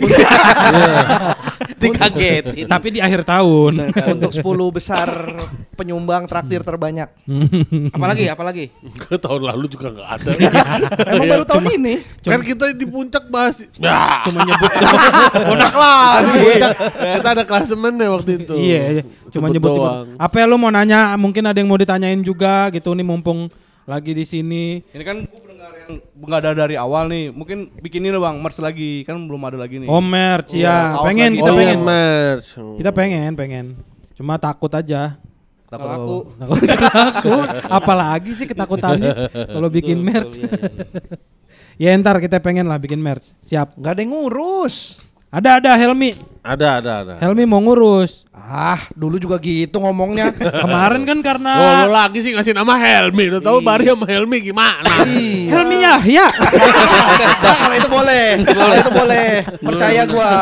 Dikagetin 1.76 2.64
Tapi 2.66 2.86
di 2.90 3.00
akhir 3.00 3.24
tahun. 3.24 3.92
Untuk 4.10 4.32
10 4.32 4.40
besar 4.70 5.08
penyumbang 5.74 6.24
traktir 6.24 6.60
terbanyak. 6.60 7.08
Apalagi 7.96 8.24
apalagi 8.26 8.64
Ke 8.98 9.16
tahun 9.16 9.44
lalu 9.44 9.68
juga 9.68 9.88
nggak 9.90 10.08
ada. 10.10 10.30
Emang 11.10 11.28
baru 11.28 11.44
tahun 11.46 11.64
ini. 11.74 11.94
Kan 12.20 12.40
kita 12.40 12.72
di 12.72 12.86
puncak 12.86 13.28
bahas. 13.28 13.64
Ya, 13.76 14.24
Cuma 14.24 14.44
nyebut 14.44 14.70
puncak 15.48 15.74
lah. 15.74 16.24
Puncak. 16.24 16.72
Kita 17.20 17.28
ada 17.30 17.44
klasemen 17.44 17.96
ya 17.96 18.08
waktu 18.10 18.30
itu. 18.38 18.54
Iya, 18.54 18.80
iya. 18.90 19.02
cuma 19.28 19.46
Sebut 19.46 19.54
nyebut 19.54 19.70
doang. 19.70 20.06
Apa 20.16 20.34
ya 20.36 20.44
lu 20.46 20.56
mau 20.56 20.68
nanya? 20.68 21.12
Mungkin 21.14 21.44
ada 21.44 21.54
yang 21.54 21.68
mau 21.68 21.76
ditanyain 21.76 22.20
juga 22.20 22.29
gitu 22.36 22.90
nih 22.94 23.06
mumpung 23.06 23.50
lagi 23.88 24.14
di 24.14 24.22
sini. 24.22 24.84
Ini 24.94 25.04
kan 25.04 25.26
gua 25.26 25.40
pendengar 25.42 25.72
yang 25.74 25.92
nggak 25.98 26.38
ada 26.46 26.50
dari 26.66 26.76
awal 26.78 27.10
nih. 27.10 27.34
Mungkin 27.34 27.74
bikin 27.82 28.06
ini 28.06 28.14
bang, 28.14 28.36
merch 28.38 28.58
lagi. 28.62 29.02
Kan 29.02 29.18
belum 29.26 29.42
ada 29.42 29.58
lagi 29.58 29.82
nih. 29.82 29.88
Oh, 29.90 29.98
merch 29.98 30.54
ya. 30.54 30.94
kaos 30.94 31.06
pengen 31.10 31.30
kita 31.34 31.50
oh, 31.50 31.56
pengen. 31.58 31.78
iya, 31.78 31.86
merch. 31.86 32.48
Kita 32.78 32.90
pengen, 32.94 33.30
pengen. 33.34 33.66
Cuma 34.14 34.38
takut 34.38 34.70
aja. 34.70 35.18
Takut 35.70 35.86
apa? 35.86 36.14
Takut 36.42 36.60
laku. 36.66 37.36
Apalagi 37.70 38.30
sih 38.34 38.46
ketakutannya 38.46 39.30
kalau 39.30 39.70
bikin 39.70 40.02
merch. 40.02 40.38
ya 41.82 41.94
ntar 41.98 42.18
kita 42.18 42.42
pengen 42.42 42.66
lah 42.66 42.78
bikin 42.78 42.98
merch. 42.98 43.34
Siap. 43.46 43.78
Nggak 43.78 43.92
ada 43.94 44.00
yang 44.02 44.10
ngurus. 44.10 44.98
Ada 45.30 45.62
ada 45.62 45.70
Helmi. 45.78 46.10
Ada, 46.42 46.82
ada, 46.82 46.92
ada. 47.04 47.14
Helmi 47.22 47.46
mau 47.46 47.62
ngurus. 47.62 48.26
Ah, 48.34 48.80
dulu 48.98 49.14
juga 49.20 49.38
gitu 49.38 49.78
ngomongnya. 49.78 50.34
Kemarin 50.64 51.06
kan 51.06 51.18
karena 51.22 51.52
Oh, 51.54 51.72
lo 51.86 51.88
lagi 51.94 52.18
sih 52.18 52.34
ngasih 52.34 52.50
nama 52.50 52.74
Helmi. 52.80 53.30
Lo 53.30 53.38
tahu 53.38 53.62
Bari 53.62 53.86
sama 53.86 54.08
Helmi 54.10 54.42
gimana? 54.42 55.06
Iya. 55.06 55.54
Helmi 55.54 55.76
Yahya. 55.86 56.26
Nah, 57.40 57.56
kalau 57.56 57.76
itu 57.76 57.88
boleh. 57.92 58.26
Kalau 58.42 58.74
itu 58.74 58.90
boleh. 58.92 59.28
Percaya 59.64 60.02
gua. 60.08 60.32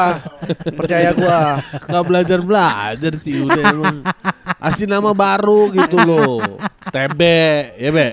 Percaya 0.73 1.11
gua. 1.15 1.41
Gak 1.85 2.05
belajar 2.07 2.39
belajar 2.43 3.13
sih 3.21 3.43
udah 3.45 3.63
emang. 3.71 3.97
Kasih 4.59 4.87
nama 4.89 5.11
baru 5.13 5.71
gitu 5.75 5.97
loh. 5.99 6.43
TB, 6.89 7.21
ya 7.77 7.91
be. 7.93 8.07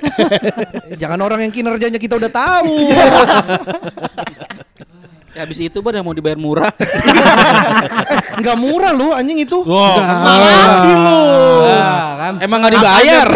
Jangan 1.01 1.19
orang 1.21 1.47
yang 1.47 1.53
kinerjanya 1.53 1.99
kita 2.01 2.17
udah 2.19 2.31
tahu. 2.31 2.73
Ya 5.35 5.43
habis 5.43 5.59
itu 5.59 5.83
bar 5.83 5.91
yang 5.91 6.07
mau 6.07 6.15
dibayar 6.15 6.39
murah 6.39 6.71
Nggak 8.39 8.55
murah 8.55 8.95
lu 8.95 9.11
anjing 9.11 9.43
itu. 9.43 9.67
Wah, 9.67 9.99
kenal 9.99 10.37
lagi 10.39 10.93
lu. 10.95 11.23
Nah, 11.67 12.09
kan. 12.15 12.33
Emang 12.39 12.59
gak 12.63 12.73
dibayar 12.79 13.27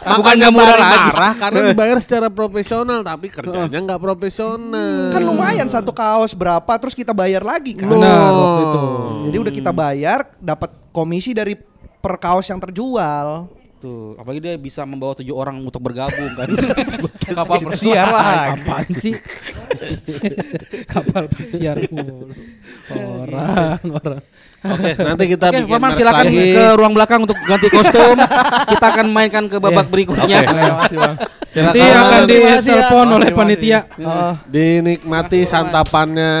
Bukan 0.00 0.34
nggak 0.38 0.52
murah 0.54 0.76
lagi 0.78 0.98
marah 1.10 1.34
karena 1.34 1.60
dibayar 1.74 1.98
secara 1.98 2.26
profesional 2.30 3.02
tapi 3.02 3.26
kerjanya 3.26 3.78
nggak 3.78 4.00
profesional. 4.00 5.12
Kan 5.12 5.22
lumayan 5.22 5.68
satu 5.68 5.90
kaos 5.90 6.32
berapa 6.34 6.72
terus 6.78 6.94
kita 6.94 7.10
bayar 7.10 7.42
lagi 7.42 7.74
kan. 7.74 7.90
Benar 7.90 8.30
waktu 8.32 8.62
itu. 8.70 8.80
Jadi 9.30 9.36
udah 9.42 9.52
kita 9.52 9.70
bayar 9.74 10.30
dapat 10.38 10.70
komisi 10.94 11.34
dari 11.34 11.58
per 12.00 12.16
kaos 12.22 12.48
yang 12.48 12.58
terjual. 12.62 13.59
Tuh 13.80 14.12
apalagi 14.20 14.44
dia 14.44 14.54
bisa 14.60 14.84
membawa 14.84 15.16
tujuh 15.16 15.32
orang 15.32 15.56
untuk 15.64 15.80
bergabung 15.80 16.28
kan 16.36 16.52
Kapal 17.40 17.58
persiar 17.64 18.06
lah. 18.12 18.52
Apaan 18.52 18.92
sih? 18.92 19.14
Kapal 20.84 21.32
pesiar 21.32 21.80
mulu. 21.88 22.28
Orang, 22.92 23.80
orang. 23.88 24.22
Oke, 24.60 24.92
nanti 25.08 25.24
kita 25.26 25.46
Oke, 25.46 25.56
bikin 25.62 25.72
Paman 25.72 25.90
silakan 25.92 26.26
lagi. 26.26 26.52
ke 26.52 26.64
ruang 26.76 26.92
belakang 26.92 27.20
untuk 27.22 27.38
ganti 27.40 27.68
kostum. 27.68 28.16
Kita 28.68 28.86
akan 28.90 29.06
mainkan 29.08 29.44
ke 29.44 29.56
babak 29.56 29.86
berikutnya. 29.86 30.44
Nanti 30.44 30.96
Silakan. 31.50 31.98
akan 31.98 32.20
Terima 32.22 32.48
kasih 32.52 32.70
ya. 32.70 32.76
ditelepon 32.78 33.06
oleh 33.06 33.08
Terima 33.08 33.24
kasih. 33.24 33.34
panitia. 33.34 33.80
Oh. 33.98 34.34
Dinikmati 34.46 35.40
santapannya. 35.42 36.34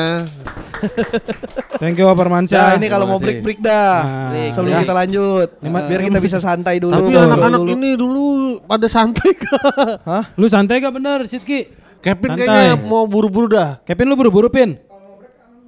Thank 1.76 1.96
you 1.96 2.06
Pak 2.06 2.16
Nah, 2.18 2.28
Mansyah. 2.30 2.76
ini 2.76 2.86
kalau 2.86 3.04
mau 3.04 3.16
kasih. 3.16 3.24
break-break 3.26 3.58
dah. 3.58 3.94
Nah, 4.30 4.48
Sebelum 4.50 4.70
ya. 4.70 4.80
kita 4.80 4.94
lanjut. 4.94 5.48
Biar 5.60 6.00
kita 6.02 6.18
bisa 6.18 6.38
santai 6.38 6.76
dulu. 6.76 6.92
Tapi 6.92 7.12
anak-anak 7.14 7.62
ini 7.66 7.90
dulu 7.94 8.24
pada 8.62 8.86
santai 8.86 9.32
kak. 9.34 10.36
Lu 10.36 10.46
santai 10.46 10.78
gak 10.78 10.92
bener, 10.92 11.24
Sidki? 11.24 11.68
Kevin 11.98 12.32
Santai. 12.32 12.46
kayaknya 12.46 12.74
mau 12.80 13.04
buru-buru 13.04 13.48
dah. 13.50 13.76
Kevin 13.82 14.06
lu 14.06 14.16
buru-buru 14.16 14.48
Pin? 14.48 14.76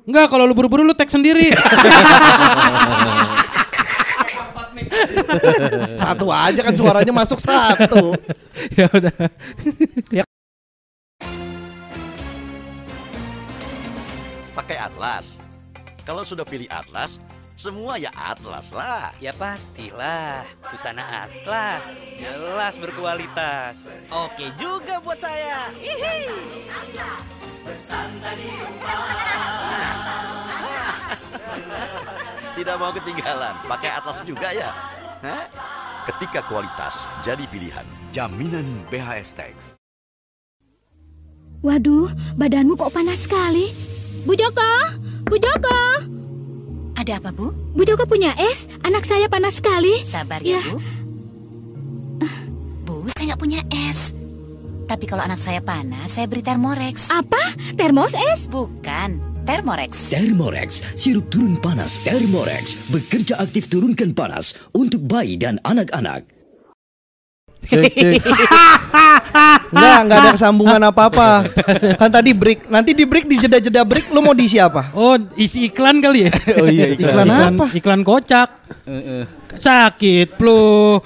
Enggak, 0.03 0.27
kalau 0.35 0.45
lu 0.51 0.55
buru-buru 0.55 0.83
lu 0.83 0.95
tag 0.95 1.11
sendiri. 1.11 1.55
Satu 5.97 6.29
aja 6.29 6.61
kan 6.61 6.75
suaranya 6.77 7.13
masuk 7.15 7.39
satu. 7.41 8.13
ya 8.79 8.91
udah. 8.93 9.15
pakai 14.53 14.79
Atlas. 14.79 15.41
Kalau 16.07 16.23
sudah 16.23 16.47
pilih 16.47 16.71
Atlas, 16.71 17.19
semua 17.57 18.01
ya 18.01 18.11
Atlas 18.17 18.73
lah. 18.73 19.13
Ya 19.21 19.33
pastilah, 19.37 20.45
busana 20.71 21.29
Atlas 21.29 21.95
jelas 22.17 22.75
berkualitas. 22.81 23.89
Oke 24.11 24.51
juga 24.57 24.99
buat 25.01 25.21
saya. 25.21 25.69
Tidak 32.53 32.77
mau 32.79 32.93
ketinggalan, 32.93 33.55
pakai 33.67 33.91
Atlas 33.97 34.21
juga 34.27 34.53
ya. 34.53 34.71
Hah? 35.23 35.47
Ketika 36.11 36.43
kualitas 36.51 37.07
jadi 37.23 37.47
pilihan. 37.47 37.87
Jaminan 38.13 38.85
BHS 38.93 39.33
Tax. 39.33 39.79
Waduh, 41.63 42.11
badanmu 42.35 42.75
kok 42.75 42.93
panas 42.93 43.25
sekali. 43.25 43.71
Bu 44.27 44.35
Joko, 44.35 44.99
Bu 45.31 45.39
Joko. 45.39 46.22
Ada 47.03 47.19
apa, 47.19 47.35
Bu? 47.35 47.51
Bu 47.75 47.83
Joko 47.83 48.07
punya 48.07 48.31
es, 48.39 48.71
anak 48.87 49.03
saya 49.03 49.27
panas 49.27 49.59
sekali. 49.59 49.91
Sabar 50.07 50.39
ya, 50.39 50.55
Ya. 50.55 50.63
Bu. 50.71 50.79
Bu, 52.87 52.97
saya 53.19 53.35
nggak 53.35 53.43
punya 53.43 53.59
es. 53.91 54.15
Tapi 54.87 55.11
kalau 55.11 55.27
anak 55.27 55.43
saya 55.43 55.59
panas, 55.59 56.15
saya 56.15 56.31
beri 56.31 56.47
Thermorex. 56.47 57.11
Apa? 57.11 57.59
Termos 57.75 58.15
es? 58.15 58.47
Bukan, 58.47 59.19
Thermorex. 59.43 60.15
Thermorex, 60.15 60.95
sirup 60.95 61.27
turun 61.27 61.59
panas 61.59 61.99
Thermorex 62.07 62.95
bekerja 62.95 63.35
aktif 63.43 63.67
turunkan 63.67 64.15
panas 64.15 64.55
untuk 64.71 65.03
bayi 65.03 65.35
dan 65.35 65.59
anak-anak. 65.67 66.23
Cek, 67.63 67.93
cek. 67.95 68.23
Enggak, 69.73 69.99
enggak 70.05 70.19
ada 70.19 70.31
kesambungan 70.35 70.83
apa-apa. 70.83 71.47
Kan 71.97 72.11
tadi 72.11 72.31
break. 72.35 72.67
Nanti 72.69 72.91
di 72.93 73.05
break 73.07 73.27
di 73.31 73.37
jeda-jeda 73.39 73.87
break 73.87 74.11
lu 74.11 74.21
mau 74.21 74.35
diisi 74.35 74.59
apa? 74.59 74.91
Oh, 74.93 75.17
isi 75.39 75.71
iklan 75.71 76.03
kali 76.03 76.29
ya? 76.29 76.31
Oh 76.59 76.67
iya, 76.69 76.93
Iklan 76.93 77.29
apa? 77.31 77.65
Iklan 77.73 78.01
kocak. 78.03 78.49
Sakit, 79.57 80.35
flu. 80.37 80.99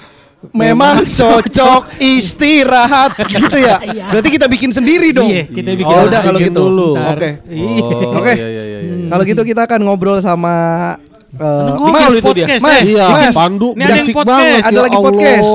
Memang 0.53 1.01
cocok 1.17 1.97
istirahat 2.15 3.17
gitu 3.25 3.57
ya. 3.57 3.81
Berarti 4.13 4.29
kita 4.29 4.45
bikin 4.45 4.69
sendiri 4.69 5.09
dong. 5.09 5.27
Iya, 5.27 5.49
kita 5.49 5.73
bikin. 5.73 5.95
Oh, 5.97 6.05
udah 6.07 6.21
kalau 6.21 6.39
gitu. 6.39 6.61
Oke. 6.93 7.29
Oh, 7.57 8.21
Oke. 8.21 8.33
iya, 8.37 8.47
iya, 8.47 8.63
iya, 8.63 8.79
iya. 8.85 8.95
Kalau 9.07 9.23
gitu 9.25 9.41
kita 9.43 9.65
akan 9.65 9.79
ngobrol 9.87 10.21
sama 10.21 10.55
eh, 11.37 11.69
Ngobrol 11.71 11.93
Mas, 11.93 12.13
itu 12.15 12.31
dia. 12.33 12.45
Mas, 12.57 12.83
Iya, 12.83 13.05
Mas. 13.07 13.33
Pandu 13.33 13.69
Ini 13.71 13.83
ada 13.83 13.93
yang 13.95 14.07
podcast. 14.09 14.27
banget, 14.27 14.61
Ada 14.61 14.69
ya 14.69 14.81
lagi 14.81 14.95
Allah. 14.95 15.07
podcast. 15.07 15.49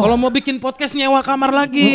Kalau 0.00 0.16
mau 0.16 0.30
bikin 0.30 0.56
podcast 0.56 0.92
nyewa 0.92 1.20
kamar 1.20 1.50
lagi. 1.50 1.90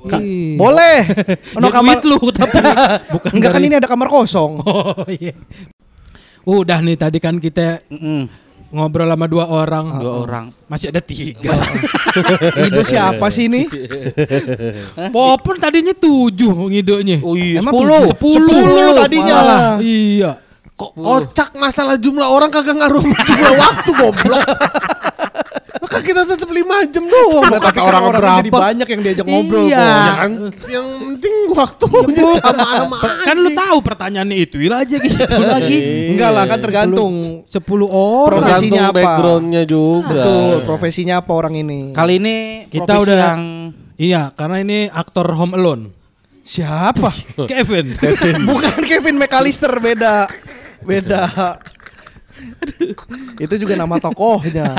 Ka- 0.00 0.20
Ih. 0.20 0.54
Boleh. 0.54 0.98
Ono 1.58 1.68
kamar 1.68 1.98
lu 2.02 2.18
tapi 2.30 2.62
bukan 3.10 3.30
Enggak 3.34 3.50
kan 3.50 3.60
ini 3.60 3.74
ada 3.74 3.86
kamar 3.86 4.06
kosong. 4.06 4.60
Oh 4.62 5.02
iya. 5.06 5.34
Udah 6.44 6.80
nih 6.80 6.96
tadi 6.96 7.18
kan 7.18 7.36
kita 7.36 7.82
Mm-mm. 7.88 8.24
ngobrol 8.70 9.04
sama 9.04 9.26
dua 9.26 9.44
orang. 9.44 9.98
Dua 9.98 10.14
orang. 10.22 10.44
Masih 10.64 10.88
ada 10.88 11.02
tiga. 11.02 11.52
Ide 12.58 12.82
siapa 12.82 13.26
sih 13.28 13.48
ini? 13.48 13.68
Popon 15.08 15.56
tadinya 15.56 15.92
tujuh 15.92 16.48
ngidenya. 16.68 17.20
Oh 17.20 17.34
iya, 17.34 17.60
Emang 17.60 17.72
sepuluh. 17.72 18.00
tujuh? 18.06 18.12
Sepuluh 18.14 18.90
tadinya. 18.96 19.34
Malah. 19.34 19.60
Iya. 19.80 20.30
Kok 20.78 20.94
kocak 20.94 21.50
masalah 21.52 21.98
jumlah 21.98 22.22
orang 22.24 22.48
kagak 22.48 22.78
ngaruh 22.78 23.02
sama 23.02 23.18
jumlah 23.20 23.54
waktu 23.66 23.90
goblok. 23.92 24.46
Maka 25.78 25.98
kita 26.02 26.22
tetap 26.22 26.46
lima 26.48 26.86
jam 26.86 27.02
doang. 27.02 27.48
Mau 27.48 27.58
kata 27.58 27.80
orang 27.80 28.02
jadi 28.12 28.50
berapa? 28.50 28.58
banyak 28.62 28.86
yang 28.86 29.00
diajak 29.00 29.24
ngobrol 29.24 29.62
Iya. 29.64 29.78
kok. 29.78 29.88
Ya 29.88 30.14
kan, 30.14 30.30
yang 30.68 30.86
penting 31.00 31.34
waktunya 31.50 32.24
sama 32.36 32.66
sama 32.76 32.96
Kan 33.24 33.36
lu 33.36 33.50
tahu 33.52 33.76
pertanyaannya 33.80 34.36
itu 34.38 34.56
aja 34.64 34.96
gitu 34.96 35.18
lagi. 35.54 35.78
Enggak 36.14 36.30
lah 36.30 36.44
kan 36.46 36.58
tergantung 36.60 37.14
Sepuluh 37.42 37.88
orang. 37.88 38.38
Profesinya 38.38 38.82
apa? 38.86 38.96
backgroundnya 38.96 39.62
juga. 39.64 40.06
Betul, 40.14 40.54
profesinya 40.62 41.14
apa 41.18 41.30
orang 41.32 41.54
ini? 41.56 41.78
Kali 41.90 42.14
ini 42.16 42.36
Kita 42.68 42.84
profesi 42.86 43.02
udah 43.02 43.16
yang 43.18 43.42
Iya, 43.98 44.22
karena 44.30 44.56
ini 44.62 44.78
aktor 44.86 45.26
Home 45.34 45.58
Alone. 45.58 45.84
Siapa? 46.40 47.10
Kevin. 47.50 47.98
Bukan 48.44 48.78
Kevin 48.80 49.18
McAllister 49.18 49.74
beda. 49.74 50.30
Beda. 50.84 51.22
Itu 53.38 53.54
juga 53.58 53.74
nama 53.74 53.98
tokohnya. 53.98 54.78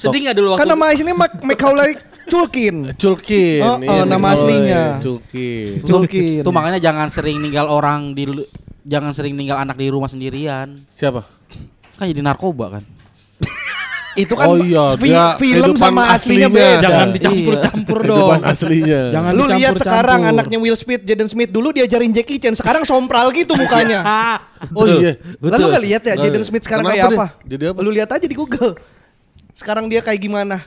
sedih 0.00 0.20
nggak 0.24 0.36
dulu 0.40 0.48
waktu 0.56 0.60
Kan 0.64 0.68
nama 0.72 0.84
aslinya 0.88 1.12
Mac- 1.12 1.44
Macaulay 1.44 1.92
Culkin. 2.24 2.96
Culkin. 2.96 3.60
Oh, 3.60 3.76
iya, 3.84 4.00
oh, 4.00 4.04
nama 4.08 4.32
Nikolai 4.32 4.36
aslinya. 4.40 4.82
Culkin. 5.04 5.84
Culkin. 5.84 6.40
Tuh 6.40 6.52
makanya 6.56 6.80
jangan 6.80 7.12
sering 7.12 7.36
ninggal 7.36 7.68
orang 7.68 8.16
di 8.16 8.24
jangan 8.88 9.12
sering 9.12 9.36
ninggal 9.36 9.60
anak 9.60 9.76
di 9.76 9.92
rumah 9.92 10.08
sendirian. 10.08 10.80
Siapa? 10.88 11.20
Kan 12.00 12.08
jadi 12.08 12.24
narkoba 12.24 12.80
kan. 12.80 12.84
Itu 14.14 14.32
kan 14.32 14.46
Oh 14.46 14.56
iya, 14.56 14.94
fi- 14.94 15.10
dia 15.10 15.34
film 15.36 15.74
sama 15.74 16.08
aslinya 16.08 16.46
aslinya. 16.46 16.48
beda. 16.48 16.80
Jangan 16.80 17.06
dicampur-campur 17.10 17.98
dong. 17.98 18.14
Kehidupan 18.14 18.40
aslinya. 18.46 19.00
Jangan 19.10 19.32
Lu 19.32 19.44
lihat 19.48 19.74
sekarang 19.76 20.20
anaknya 20.24 20.58
Will 20.58 20.74
Smith, 20.74 21.02
Jaden 21.02 21.26
Smith 21.26 21.50
dulu 21.50 21.68
diajarin 21.70 22.10
Jackie 22.10 22.38
Chan, 22.38 22.54
sekarang 22.54 22.82
sompral 22.82 23.28
gitu 23.30 23.52
mukanya. 23.52 24.00
Oh 24.72 24.88
iya. 24.88 25.20
Lalu 25.36 25.64
gak 25.68 25.82
lihat 25.82 26.02
ya 26.04 26.14
Jaden. 26.16 26.40
Smith 26.40 26.64
sekarang 26.64 26.86
Kenapa 26.86 26.96
kayak 26.96 27.12
apa? 27.12 27.26
Jadi 27.44 27.64
apa? 27.68 27.78
Lu 27.78 27.90
lihat 27.90 28.08
aja 28.08 28.24
di 28.24 28.32
Google. 28.32 28.72
Sekarang 29.52 29.86
dia 29.86 30.00
kayak 30.00 30.16
gimana? 30.18 30.64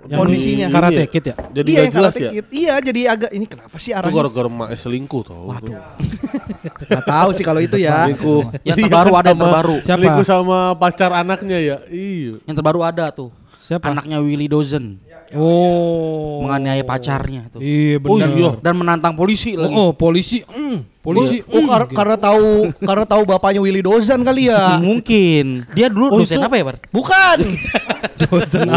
Yang 0.00 0.16
kondisinya. 0.16 0.66
di 0.66 0.72
Karate 0.72 0.94
Iya. 0.96 1.06
Kid 1.06 1.24
ya? 1.24 1.34
Jadi 1.52 1.68
Iya 1.68 1.76
gak 1.76 1.82
yang 1.82 1.92
jelas 1.92 2.08
Karate 2.08 2.24
ya? 2.24 2.30
Kid. 2.32 2.46
Iya, 2.48 2.74
jadi 2.80 3.00
agak 3.06 3.30
ini 3.30 3.44
kenapa 3.44 3.76
sih 3.76 3.92
arahnya? 3.92 4.14
gara-gara 4.16 4.48
emak 4.48 4.68
selingkuh 4.74 5.22
tau. 5.22 5.42
Waduh. 5.44 5.76
Gak 6.88 7.04
tahu 7.04 7.28
sih 7.32 7.44
kalau 7.44 7.60
itu 7.60 7.76
ya. 7.76 8.08
Selingkuh. 8.08 8.42
Yang 8.64 8.76
Iya 8.78 8.84
terbaru 8.88 9.10
kan 9.12 9.20
ada 9.20 9.28
yang 9.30 9.40
terbaru. 9.40 9.76
Siapa? 9.80 9.98
Selingkuh 10.00 10.26
sama 10.26 10.58
pacar 10.74 11.10
anaknya 11.12 11.58
ya. 11.60 11.76
Iya. 11.86 12.40
Yang 12.44 12.56
terbaru 12.56 12.80
ada 12.82 13.12
tuh. 13.12 13.30
Siapa? 13.60 13.92
Anaknya 13.92 14.16
Willy 14.24 14.48
Dozen 14.48 14.96
Oh. 15.36 16.40
menganiaya 16.40 16.80
pacarnya 16.80 17.52
tuh. 17.52 17.60
Iya 17.60 18.00
Oh 18.00 18.16
benar. 18.16 18.32
iya. 18.32 18.50
Dan 18.64 18.74
menantang 18.80 19.12
polisi 19.12 19.52
lagi. 19.52 19.68
Oh, 19.76 19.90
oh, 19.90 19.90
polisi. 19.92 20.40
mm, 20.40 20.97
polisi. 20.98 21.40
Oh, 21.46 21.58
mm, 21.58 21.66
kar- 21.66 21.86
gitu. 21.86 21.96
karena 21.96 22.16
tahu 22.16 22.48
karena 22.74 23.04
tahu 23.04 23.22
bapaknya 23.24 23.60
Willy 23.60 23.80
Dozan 23.80 24.20
kali 24.20 24.48
ya. 24.48 24.76
Mungkin. 24.82 25.64
Dia 25.72 25.88
dulu 25.88 26.06
Oh, 26.10 26.18
dosen 26.20 26.36
itu- 26.36 26.46
apa 26.46 26.54
ya, 26.54 26.64
Bar? 26.64 26.76
Bukan. 26.88 27.38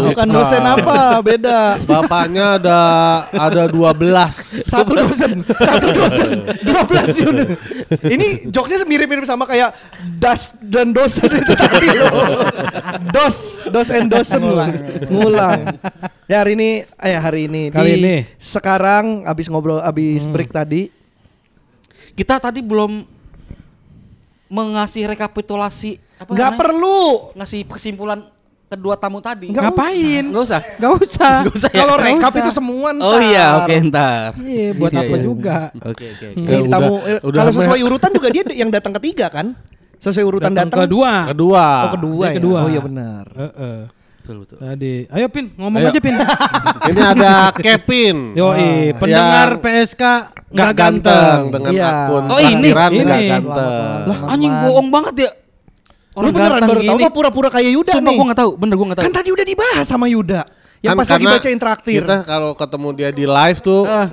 Bukan 0.06 0.28
dosen 0.28 0.62
apa, 0.62 1.18
beda. 1.18 1.74
Bapaknya 1.82 2.56
ada 2.56 2.80
ada 3.28 3.62
12. 3.66 4.62
Satu 4.62 4.94
dosen, 4.94 5.42
satu 5.42 5.88
dosen, 5.90 6.28
12 6.62 7.26
unit. 7.26 7.48
Ini 8.00 8.26
jokesnya 8.48 8.86
mirip-mirip 8.86 9.26
sama 9.26 9.44
kayak 9.44 9.74
das 10.16 10.54
dan 10.62 10.94
dosen 10.94 11.26
itu 11.28 11.52
tadi 11.52 11.90
loh. 11.90 12.38
Dos, 13.10 13.66
dos 13.66 13.88
and 13.90 14.08
dosen 14.08 14.40
ngulang. 14.40 14.72
Ngulang. 15.10 15.58
Ya 16.24 16.40
hari 16.40 16.54
ini, 16.54 16.70
eh 16.96 17.18
hari 17.18 17.40
ini 17.44 17.62
Kali 17.68 17.90
di 17.90 17.94
ini. 17.98 18.16
sekarang 18.38 19.26
abis 19.26 19.50
ngobrol 19.50 19.82
abis 19.82 20.22
break 20.24 20.48
tadi 20.48 20.88
Kita 22.12 22.36
tadi 22.38 22.60
belum 22.60 23.08
mengasih 24.46 25.08
rekapitulasi 25.08 25.96
apa 26.18 26.28
nggak 26.28 26.44
namanya? 26.46 26.60
perlu. 26.60 27.00
ngasih 27.34 27.60
kesimpulan 27.66 28.20
kedua 28.68 28.96
tamu 28.96 29.18
tadi. 29.18 29.48
Nggak 29.48 29.64
Ngapain? 29.64 30.24
Nggak 30.28 30.44
usah. 30.44 30.60
Gak 30.76 30.92
usah. 30.98 31.34
Nggak 31.42 31.54
usah 31.54 31.68
ya? 31.68 31.78
Kalau 31.78 31.94
Nggak 31.94 32.08
rekap 32.10 32.30
usah. 32.30 32.40
itu 32.40 32.50
semua 32.50 32.88
ntar. 32.90 33.06
Oh 33.06 33.20
iya, 33.22 33.46
oke 33.58 33.74
ntar. 33.86 34.28
Iya, 34.38 34.66
buat 34.74 34.90
Iya, 34.90 35.00
apa 35.02 35.14
iya. 35.14 35.22
juga? 35.22 35.58
Oke, 35.82 36.04
oke. 36.06 36.26
Ya, 36.38 36.58
tamu 36.66 36.94
eh, 37.02 37.18
kalau 37.22 37.52
sesuai 37.54 37.80
urutan 37.82 38.10
juga 38.12 38.28
dia 38.28 38.42
yang 38.50 38.68
datang 38.68 38.92
ketiga 38.96 39.26
kan? 39.28 39.56
Sesuai 39.98 40.24
urutan 40.26 40.50
Datang 40.50 40.68
datang. 40.68 40.84
kedua. 40.84 41.12
Kedua. 41.30 41.64
Oh 41.80 41.90
kedua 41.90 42.24
Dia 42.26 42.28
ya. 42.28 42.36
kedua. 42.36 42.58
Oh 42.58 42.68
iya 42.68 42.80
benar. 42.82 43.24
Heeh. 43.30 43.78
Betul, 44.22 44.46
betul. 44.46 44.56
Tadi, 44.56 44.94
ayo 45.10 45.26
Pin, 45.26 45.50
ngomong 45.58 45.82
Ayo. 45.82 45.90
aja 45.90 45.98
Pin. 45.98 46.14
Ini 46.94 47.00
ada 47.02 47.50
Kevin. 47.52 48.16
Yo, 48.32 48.54
pendengar 48.94 49.58
Yang 49.58 49.66
PSK 49.90 50.02
Nggak 50.46 50.70
ganteng 50.70 51.02
ganteng. 51.02 51.40
dengan 51.50 51.72
Iya. 51.74 51.90
akun 52.06 52.22
Oh, 52.30 52.38
ini. 52.38 52.68
Ini. 52.70 53.02
ganteng. 53.26 53.98
Lah, 54.06 54.18
anjing 54.30 54.52
bohong 54.62 54.88
banget 54.88 55.14
ya. 55.18 55.30
Lu 56.14 56.28
beneran 56.30 56.60
baru 56.62 56.80
tahu 56.84 56.98
apa 57.00 57.10
pura-pura 57.10 57.48
kayak 57.50 57.72
Yuda 57.72 57.92
Sumpah 57.92 58.12
nih? 58.12 58.16
gua 58.16 58.26
gak 58.30 58.38
tahu, 58.38 58.50
bener 58.54 58.74
gua 58.76 58.86
gak 58.92 58.98
tahu. 59.00 59.04
Kan 59.08 59.14
tadi 59.16 59.28
udah 59.32 59.42
dibahas 59.42 59.86
sama 59.88 60.06
Yuda. 60.06 60.40
Yang 60.82 60.90
Kan 60.90 60.98
pas 60.98 61.06
lagi 61.06 61.22
karena 61.22 61.38
bacain 61.38 61.58
traktir. 61.58 62.02
Kita 62.02 62.16
kalau 62.22 62.50
ketemu 62.52 62.88
dia 62.90 63.10
di 63.10 63.24
live 63.24 63.58
tuh 63.60 63.86
Ah. 63.86 64.10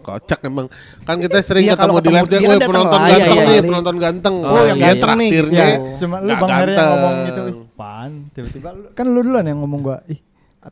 kocak 0.00 0.40
emang. 0.42 0.66
Kan 1.04 1.20
kita 1.20 1.36
sering 1.38 1.62
Iya, 1.62 1.76
ketemu 1.76 1.84
kalau 1.86 2.00
di 2.00 2.08
live 2.08 2.24
ketemu 2.26 2.40
dia 2.40 2.56
dia 2.56 2.66
penonton 2.66 2.96
lah. 2.96 3.04
ganteng 3.06 3.20
Iya, 3.28 3.36
iya, 3.36 3.44
nih, 3.44 3.52
iya. 3.54 3.62
penonton 3.62 3.96
ganteng. 3.98 4.34
Oh, 4.40 4.64
yang 4.64 4.78
Dia 4.78 4.86
ganteng 4.86 5.10
nih. 5.12 5.28
traktirnya. 5.28 5.60
Ya, 5.60 5.76
cuma 6.00 6.16
lu 6.18 6.32
Bang 6.34 6.50
Heri 6.50 6.72
yang 6.72 6.88
ngomong 6.88 7.14
gitu, 7.22 7.42
pan, 7.70 8.10
tiba-tiba 8.32 8.68
lu- 8.72 8.90
kan 8.90 9.06
lu 9.06 9.20
duluan 9.20 9.44
yang 9.44 9.58
ngomong 9.60 9.80
gua, 9.82 9.98
ih, 10.06 10.20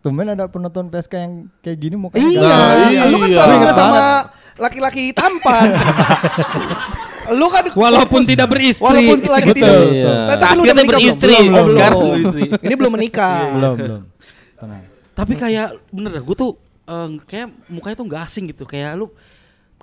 tumben 0.00 0.26
ada 0.26 0.44
penonton 0.46 0.88
PSK 0.88 1.14
yang 1.18 1.32
kayak 1.60 1.76
gini 1.78 1.94
mukanya 1.94 2.24
Iya, 2.24 2.40
Nah, 2.40 3.06
lu 3.06 3.16
kan 3.18 3.28
iya. 3.28 3.44
sama 3.70 3.92
banget. 3.92 4.24
laki-laki 4.56 5.02
tampan. 5.12 5.68
lu 7.30 7.46
kan 7.48 7.64
Walaupun 7.70 8.20
fokus- 8.20 8.28
tidak 8.30 8.48
beristri. 8.48 8.80
Walaupun 8.82 9.18
lagi 9.26 9.50
Betul. 9.50 9.60
tidak. 9.60 9.76
Iya. 9.90 10.14
Tapi 10.30 10.44
lu 10.50 10.62
udah 10.62 10.74
menikah 10.74 10.88
beristri, 10.90 11.34
belum? 11.34 11.52
Oh, 11.52 11.64
belum. 11.66 11.78
kartu 11.78 12.08
istri. 12.18 12.42
Ini 12.58 12.74
belum 12.74 12.92
menikah. 12.94 13.36
belum 13.50 13.74
belum. 13.76 14.00
Tenang. 14.56 14.82
Tapi 15.14 15.38
kayak 15.38 15.78
bener 15.94 16.10
dah, 16.18 16.22
gue 16.22 16.36
tuh 16.36 16.50
eh, 16.90 17.08
kayak 17.24 17.48
mukanya 17.70 17.96
tuh 17.96 18.06
nggak 18.10 18.22
asing 18.26 18.44
gitu. 18.50 18.66
Kayak 18.66 18.98
lu 18.98 19.06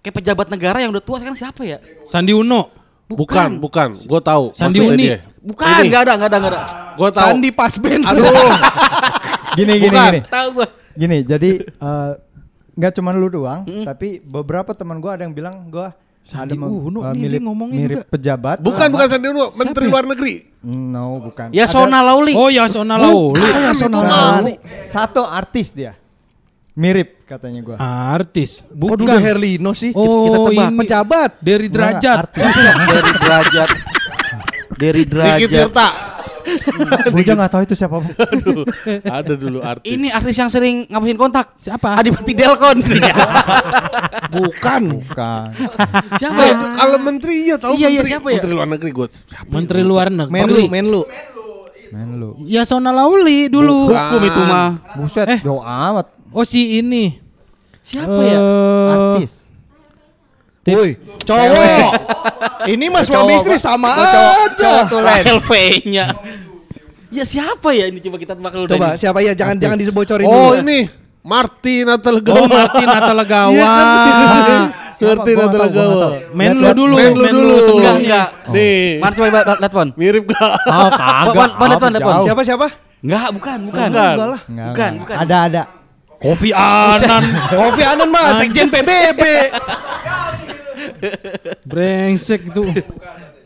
kayak 0.03 0.16
pejabat 0.22 0.48
negara 0.52 0.78
yang 0.84 0.91
udah 0.91 1.03
tua 1.03 1.18
sekarang 1.18 1.40
siapa 1.40 1.64
ya? 1.64 1.80
Sandi 2.03 2.36
Uno. 2.36 2.68
Bukan, 3.12 3.60
bukan. 3.60 3.99
Gue 4.08 4.22
tahu. 4.24 4.56
Sandi 4.56 4.80
Uni. 4.80 5.12
dia. 5.12 5.20
Bukan, 5.44 5.68
Ini. 5.68 5.88
nggak 5.91 6.02
ada, 6.08 6.14
nggak 6.16 6.30
ada, 6.32 6.38
nggak 6.40 6.52
ada. 6.56 6.62
Gue 6.95 7.10
tahu. 7.12 7.28
Sandi 7.28 7.49
Pasben. 7.52 8.02
Aduh. 8.08 8.24
Gini 9.60 9.74
gini 9.84 9.91
Bukan. 9.91 10.12
gini. 10.16 10.20
Tahu 10.32 10.48
gua. 10.56 10.68
Gini, 10.95 11.18
jadi 11.28 11.52
eh, 11.88 12.12
nggak 12.72 12.91
cuma 12.95 13.12
lu 13.12 13.28
doang, 13.28 13.68
tapi 13.84 14.24
beberapa 14.24 14.72
teman 14.72 15.03
gua 15.03 15.20
ada 15.20 15.28
yang 15.28 15.36
bilang 15.36 15.68
gua 15.68 15.91
Sandi 16.22 16.53
Uno 16.53 17.02
nih, 17.02 17.18
mirip, 17.18 17.34
dia 17.34 17.41
ngomongnya 17.41 17.77
mirip 17.81 17.98
juga. 17.98 18.11
pejabat. 18.14 18.57
Bukan 18.61 18.88
bukan 18.93 19.07
Sandi 19.10 19.27
Uno, 19.27 19.45
Menteri 19.57 19.85
ya? 19.85 19.91
Luar 19.91 20.06
Negeri. 20.06 20.34
No, 20.61 21.18
bukan. 21.18 21.48
Ya 21.49 21.65
Sona 21.65 22.06
Lauli. 22.06 22.38
Oh 22.38 22.48
ya 22.48 22.69
Sona 22.69 22.95
Lauli. 23.02 23.41
Nah, 23.41 23.73
Satu 24.77 25.26
artis 25.26 25.73
dia. 25.73 25.98
Mirip 26.72 27.27
katanya 27.27 27.60
gua. 27.65 27.76
Artis. 28.15 28.64
Kok 28.64 28.72
Bukan. 28.72 28.98
Duda 29.03 29.19
Herlino 29.19 29.76
sih? 29.76 29.91
Oh, 29.91 30.23
kita 30.23 30.38
tebak. 30.48 30.69
ini. 30.72 30.77
Pejabat. 30.80 31.31
Dari 31.43 31.68
derajat. 31.68 32.18
Artis. 32.23 32.43
Dari 32.88 33.11
derajat. 33.19 33.69
Dari 34.72 35.02
Dikit 35.03 35.11
derajat. 35.11 35.49
Tirta. 35.52 35.88
Gua 37.07 37.22
juga 37.22 37.34
nggak 37.38 37.52
tahu 37.52 37.61
itu 37.64 37.76
siapa. 37.76 37.95
Aduh, 38.02 38.64
ada 39.03 39.34
dulu 39.34 39.60
artis. 39.61 39.88
Ini 39.88 40.07
artis 40.10 40.36
yang 40.36 40.49
sering 40.49 40.76
ngabisin 40.86 41.18
kontak. 41.18 41.56
Siapa? 41.56 41.95
Adipati 41.95 42.34
Delkon. 42.34 42.78
Bukan. 44.36 44.82
Bukan. 44.99 45.48
Siapa 46.15 46.41
ya? 46.41 46.56
kalau 46.76 46.98
menteri 46.99 47.34
iya 47.45 47.56
tahu 47.56 47.76
Iya, 47.76 47.88
iya, 47.88 47.99
menteri. 47.99 48.10
siapa 48.10 48.28
ya? 48.28 48.36
Menteri 48.38 48.53
Luar 48.53 48.68
Negeri 48.69 48.90
gue. 48.91 49.07
Siapa? 49.07 49.49
Menteri 49.49 49.82
Luar 49.82 50.07
Negeri. 50.07 50.32
Menlu, 50.32 50.64
Menlu. 50.69 51.02
Men 51.91 52.10
lu. 52.15 52.30
Ya 52.48 52.64
Sona 52.64 52.95
Lauli 52.95 53.52
dulu. 53.52 53.91
Bukan. 53.91 53.99
Hukum 53.99 54.22
itu 54.23 54.41
mah. 54.48 54.69
Buset, 54.95 55.28
Eh. 55.28 55.40
jauh 55.44 55.60
amat. 55.60 56.07
Oh 56.32 56.48
si 56.48 56.80
ini. 56.80 57.19
Siapa 57.84 58.22
ya? 58.23 58.40
Eh, 58.40 58.94
Artis. 58.95 59.41
Woi, 60.62 60.94
cowok. 61.26 61.90
Ini 62.70 62.86
mah 62.88 63.02
suami 63.02 63.34
istri 63.34 63.58
sama 63.58 63.90
aja. 63.90 64.86
LV-nya. 65.28 66.06
Ya 67.12 67.28
siapa 67.28 67.76
ya 67.76 67.92
ini 67.92 68.00
coba 68.00 68.16
kita 68.16 68.40
tebak 68.40 68.56
dulu. 68.56 68.72
Coba 68.72 68.96
siapa 68.96 69.20
ya 69.20 69.36
jangan 69.36 69.60
jangan 69.60 69.76
disebocorin 69.76 70.24
Oh 70.24 70.56
dulu. 70.56 70.64
ini 70.64 70.88
Martin 71.22 71.92
Atalegawa. 71.92 72.40
Oh 72.40 72.48
Martin 72.48 72.88
Atalegawa. 72.88 73.52
Iya 73.52 73.68
kan? 73.68 74.64
Martin 75.12 75.36
Atalegawa. 75.36 75.92
tahu. 76.00 76.14
Menlu 76.32 76.68
dulu, 76.72 76.96
Menlu 76.96 77.20
Menlu 77.20 77.28
dulu. 77.28 77.56
sebelumnya. 77.60 77.92
Enggak. 78.00 78.28
Nih. 78.48 78.88
Mari 78.96 79.12
coba 79.12 79.28
lihat 79.28 79.60
lihat 79.60 79.74
Pon. 79.76 79.88
Mirip 80.00 80.24
gak? 80.24 80.40
Oh 80.72 80.88
kagak. 80.88 81.36
Pon, 81.36 81.50
Pon, 81.52 81.68
lihat 81.68 81.82
Pon, 81.84 81.92
lihat 81.92 82.00
Pon. 82.00 82.14
jauh. 82.16 82.26
Siapa 82.32 82.42
siapa? 82.48 82.68
Enggak, 83.04 83.28
bukan, 83.36 83.58
bukan. 83.68 83.88
Bukan. 83.92 84.16
Enggak 84.48 84.68
Bukan, 84.72 84.92
bukan. 85.04 85.16
Ada 85.20 85.38
ada. 85.52 85.64
Kofi 86.16 86.50
Annan. 86.56 87.24
Kofi 87.50 87.84
Annan 87.84 88.08
mah 88.08 88.40
sekjen 88.40 88.72
PBB. 88.72 89.20
Brengsek 91.64 92.48
itu. 92.48 92.61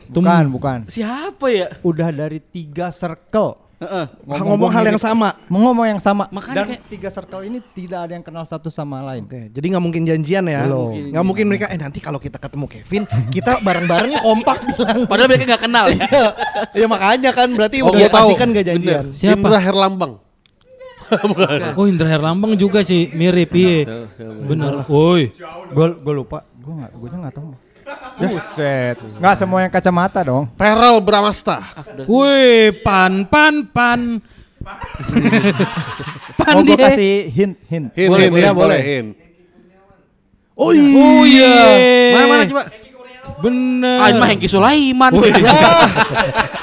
Bukan, 0.07 0.43
bukan. 0.49 0.79
Siapa 0.85 1.49
ya? 1.49 1.67
Udah 1.81 2.09
dari 2.09 2.37
tiga 2.39 2.89
circle. 2.89 3.57
Heeh. 3.75 4.07
Ngomong 4.23 4.71
hal 4.71 4.87
yang 4.87 4.95
sama. 4.95 5.35
Ngomong 5.45 5.83
yang 5.85 5.99
sama. 5.99 6.31
Makanya 6.31 6.55
Dan 6.55 6.67
kayak- 6.71 6.85
tiga 6.87 7.09
circle 7.09 7.43
ini 7.43 7.59
tidak 7.75 8.07
ada 8.07 8.13
yang 8.13 8.23
kenal 8.23 8.41
satu 8.41 8.71
sama 8.71 9.03
lain. 9.03 9.27
Oke, 9.27 9.51
jadi 9.51 9.65
nggak 9.67 9.83
mungkin 9.83 10.01
janjian 10.05 10.47
ya. 10.47 10.63
Nggak 10.63 11.25
mungkin 11.25 11.45
mereka 11.45 11.67
eh 11.67 11.75
nanti 11.75 11.99
kalau 11.99 12.15
kita 12.15 12.39
ketemu 12.39 12.65
Kevin, 12.71 13.03
kita 13.27 13.59
bareng-barengnya 13.59 14.21
kompak 14.21 14.63
bilang. 14.69 15.03
Padahal 15.03 15.27
mereka 15.27 15.43
nggak 15.45 15.63
kenal 15.63 15.85
ya. 15.91 16.07
ya 16.71 16.85
makanya 16.87 17.29
kan 17.31 17.51
berarti 17.51 17.83
Oh, 17.83 17.91
udah 17.91 17.99
gua 17.99 18.07
tahu. 18.07 18.15
dipastikan 18.31 18.47
gak 18.53 18.65
janjian. 18.65 19.03
Siapa? 19.11 19.43
Indra 19.43 19.59
Herlambang. 19.59 20.13
Oh 21.77 21.85
Indra 21.85 22.09
Herlambang 22.09 22.57
juga 22.57 22.81
sih 22.81 23.13
mirip 23.13 23.53
iya. 23.53 24.07
Bener. 24.41 24.89
Woi. 24.89 25.29
Gue 25.69 25.87
gue 25.93 26.13
lupa. 26.15 26.41
Gue 26.65 26.73
nggak 26.73 26.91
gue 26.97 27.09
nggak 27.13 27.35
tahu. 27.37 27.49
Buset. 28.17 28.95
Nggak 29.21 29.35
semua 29.37 29.59
yang 29.61 29.69
kacamata 29.69 30.19
dong. 30.25 30.49
Perel 30.57 30.97
Bramasta. 31.05 31.61
Woi, 32.09 32.73
pan 32.81 33.21
pan 33.29 33.61
pan. 33.69 34.01
pan 36.41 36.53
Oh, 36.57 36.65
gue 36.65 36.73
kasih 36.73 37.29
hint 37.29 37.53
hint. 37.69 37.93
Hin, 37.93 38.09
Boleh, 38.09 38.27
hin, 38.27 38.33
boleh, 38.33 38.41
hin, 38.41 38.55
boleh. 38.57 38.81
hin. 38.81 39.05
Oh 40.57 40.73
iya. 41.27 41.53
Mana 42.17 42.25
mana 42.25 42.43
coba? 42.49 42.63
Bener. 43.35 43.99
Ah, 43.99 44.07
ini 44.11 44.17
mah 44.19 44.29
Hengki 44.31 44.47
Sulaiman. 44.47 45.11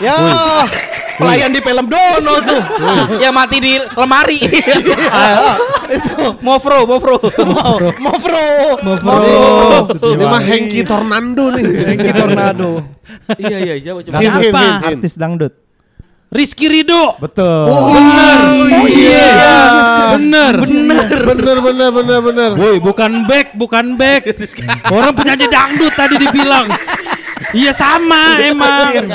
Ya, 0.01 0.16
pelayan 1.20 1.53
di 1.53 1.61
film 1.61 1.86
Dono 1.86 2.35
tuh. 2.43 2.61
yang 3.20 3.36
mati 3.36 3.61
di 3.61 3.77
lemari. 3.77 4.40
Mofro, 6.47 6.89
Mofro. 6.89 7.20
Mau 8.01 8.16
pro. 8.16 8.49
Mau 8.81 8.97
pro. 8.97 9.20
Ini 10.16 10.24
mah 10.24 10.43
Hengki 10.43 10.81
Tornando 10.82 11.53
nih. 11.53 11.65
Hengki 11.93 12.11
Tornado. 12.16 12.70
iya 13.36 13.59
iya, 13.61 13.74
coba 13.93 14.01
coba. 14.09 14.16
Hin, 14.19 14.31
hin, 14.32 14.53
Siapa? 14.53 14.65
Artis 14.89 15.15
dangdut. 15.20 15.53
Rizky 16.33 16.65
Rido. 16.65 17.21
Betul. 17.21 17.69
Bener. 17.93 18.41
Oh 18.73 18.89
iya. 18.89 19.33
Bener. 20.17 20.55
Bener, 20.65 21.05
bener, 21.29 21.57
bener, 21.61 21.89
bener, 21.93 22.19
bener. 22.25 22.51
Woi, 22.57 22.81
bukan 22.81 23.29
back, 23.29 23.53
bukan 23.53 24.01
back. 24.01 24.25
Orang 24.97 25.13
penyanyi 25.13 25.45
dangdut 25.53 25.93
tadi 25.93 26.17
dibilang. 26.17 26.65
Iya 27.53 27.73
sama 27.73 28.39
emang. 28.41 29.09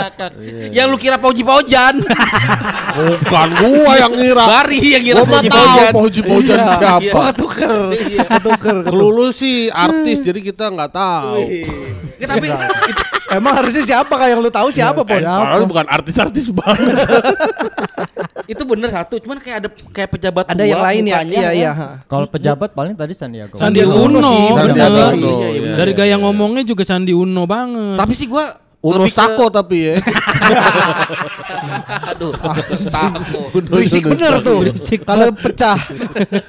Yang 0.70 0.88
lu 0.90 0.98
kira 0.98 1.18
Pauji 1.18 1.42
Paujan. 1.42 2.02
Bukan 2.98 3.50
gua 3.62 3.94
yang 3.98 4.14
ngira. 4.14 4.46
Bari 4.46 4.80
yang 4.82 5.04
Gua 5.06 5.26
mah 5.26 5.30
Pauji 5.30 5.50
tahu 5.50 5.66
Paujan. 5.66 5.92
Pauji 5.94 6.22
Paujan 6.26 6.58
Iya, 6.58 6.74
siapa. 6.78 7.02
iya. 7.02 7.32
Tuker. 7.34 7.74
Iya. 7.94 8.28
Tuker. 8.42 8.78
Kelulu 8.86 9.28
sih 9.32 9.70
artis 9.70 10.18
jadi 10.22 10.40
kita 10.42 10.70
nggak 10.70 10.92
tahu. 10.92 11.42
Tapi 12.18 12.48
Emang 13.28 13.60
harusnya 13.60 13.84
siapa 13.84 14.14
kayak 14.16 14.32
yang 14.32 14.40
lu 14.40 14.48
tahu 14.48 14.72
siapa, 14.72 15.04
Pon? 15.04 15.20
Padahal 15.20 15.68
bukan 15.68 15.84
artis-artis 15.84 16.48
banget. 16.48 16.96
itu 18.52 18.64
bener 18.64 18.88
satu, 18.88 19.20
cuman 19.20 19.44
kayak 19.44 19.58
ada 19.60 19.70
kayak 19.92 20.10
pejabat 20.16 20.44
Ada 20.48 20.64
yang 20.64 20.80
lain 20.80 21.04
ya? 21.04 21.20
Iya, 21.28 21.44
kan. 21.44 21.52
iya. 21.52 21.72
Kalau 22.08 22.26
pejabat 22.32 22.72
paling 22.72 22.96
tadi 22.96 23.12
Sandiaga. 23.12 23.60
Sandiaga 23.60 24.00
Uno. 24.00 24.24
Sandiaga. 24.56 25.12
Uno, 25.12 25.20
Iya, 25.20 25.28
iya, 25.36 25.50
iya. 25.52 25.76
Dari 25.76 25.92
gaya 25.92 26.16
ngomongnya 26.16 26.64
juga 26.64 26.88
Sandi 26.88 27.12
Uno 27.12 27.44
banget. 27.44 28.00
Tapi 28.08 28.16
sih 28.16 28.24
gua 28.26 28.56
Uno 28.80 29.04
lebih 29.04 29.12
ke- 29.12 29.52
tapi 29.52 29.78
ya. 29.84 29.96
Aduh, 32.08 32.32
Stako. 32.78 33.42
Berisik 33.68 34.06
bener 34.06 34.40
tuh. 34.40 34.64
Kalau 35.04 35.28
pecah. 35.34 35.76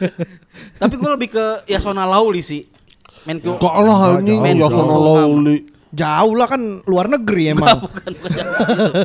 Tapi 0.80 0.94
gua 0.94 1.18
lebih 1.18 1.35
ke 1.35 1.66
Yasona 1.66 2.06
Lauli 2.06 2.39
sih. 2.39 2.62
Menko. 3.26 3.59
Kok 3.59 3.74
lah 3.82 4.22
ini 4.22 4.39
Yasona 4.55 4.86
jauh. 4.86 5.02
Lauli. 5.02 5.56
Jauh 5.89 6.36
lah 6.36 6.47
kan 6.47 6.60
luar 6.85 7.09
negeri 7.09 7.56
emang. 7.56 7.80
bukan, 7.80 8.12
bukan. 8.12 8.44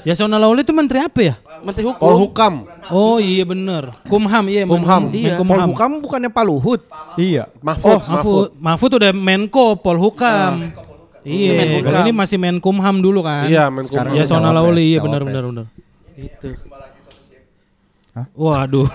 Yasona 0.10 0.36
Lauli 0.36 0.62
itu 0.62 0.76
menteri 0.76 1.00
apa 1.00 1.20
ya? 1.24 1.36
Menteri 1.64 1.88
hukum. 1.88 2.04
Pol 2.04 2.16
Hukam. 2.20 2.54
Oh 2.92 3.18
iya 3.18 3.48
bener. 3.48 3.98
Kumham 4.06 4.46
iya. 4.46 4.68
Kumham. 4.68 5.10
Iya. 5.10 5.40
Polhukam 5.40 6.04
bukannya 6.04 6.28
Pak 6.28 6.44
Luhut. 6.44 6.86
Iya. 7.16 7.48
Mahfud, 7.64 7.88
Oh, 7.88 7.98
Mahfud. 7.98 8.14
Mahfud. 8.14 8.48
Mahfud 8.60 8.92
udah 9.00 9.12
Menko 9.16 9.80
Polhukam. 9.80 10.76
Iya, 11.24 11.80
kalau 11.84 12.00
ini 12.04 12.12
masih 12.12 12.38
Menkumham 12.40 12.96
dulu 13.00 13.24
kan. 13.24 13.48
Iya, 13.48 13.72
Menkumham. 13.72 14.12
Ya 14.18 14.24
Sona 14.28 14.52
Lauli, 14.52 14.94
iya 14.96 15.00
cawapres. 15.00 15.08
benar 15.08 15.22
benar 15.24 15.44
benar. 15.50 15.66
Itu. 16.20 16.50
Waduh. 18.38 18.86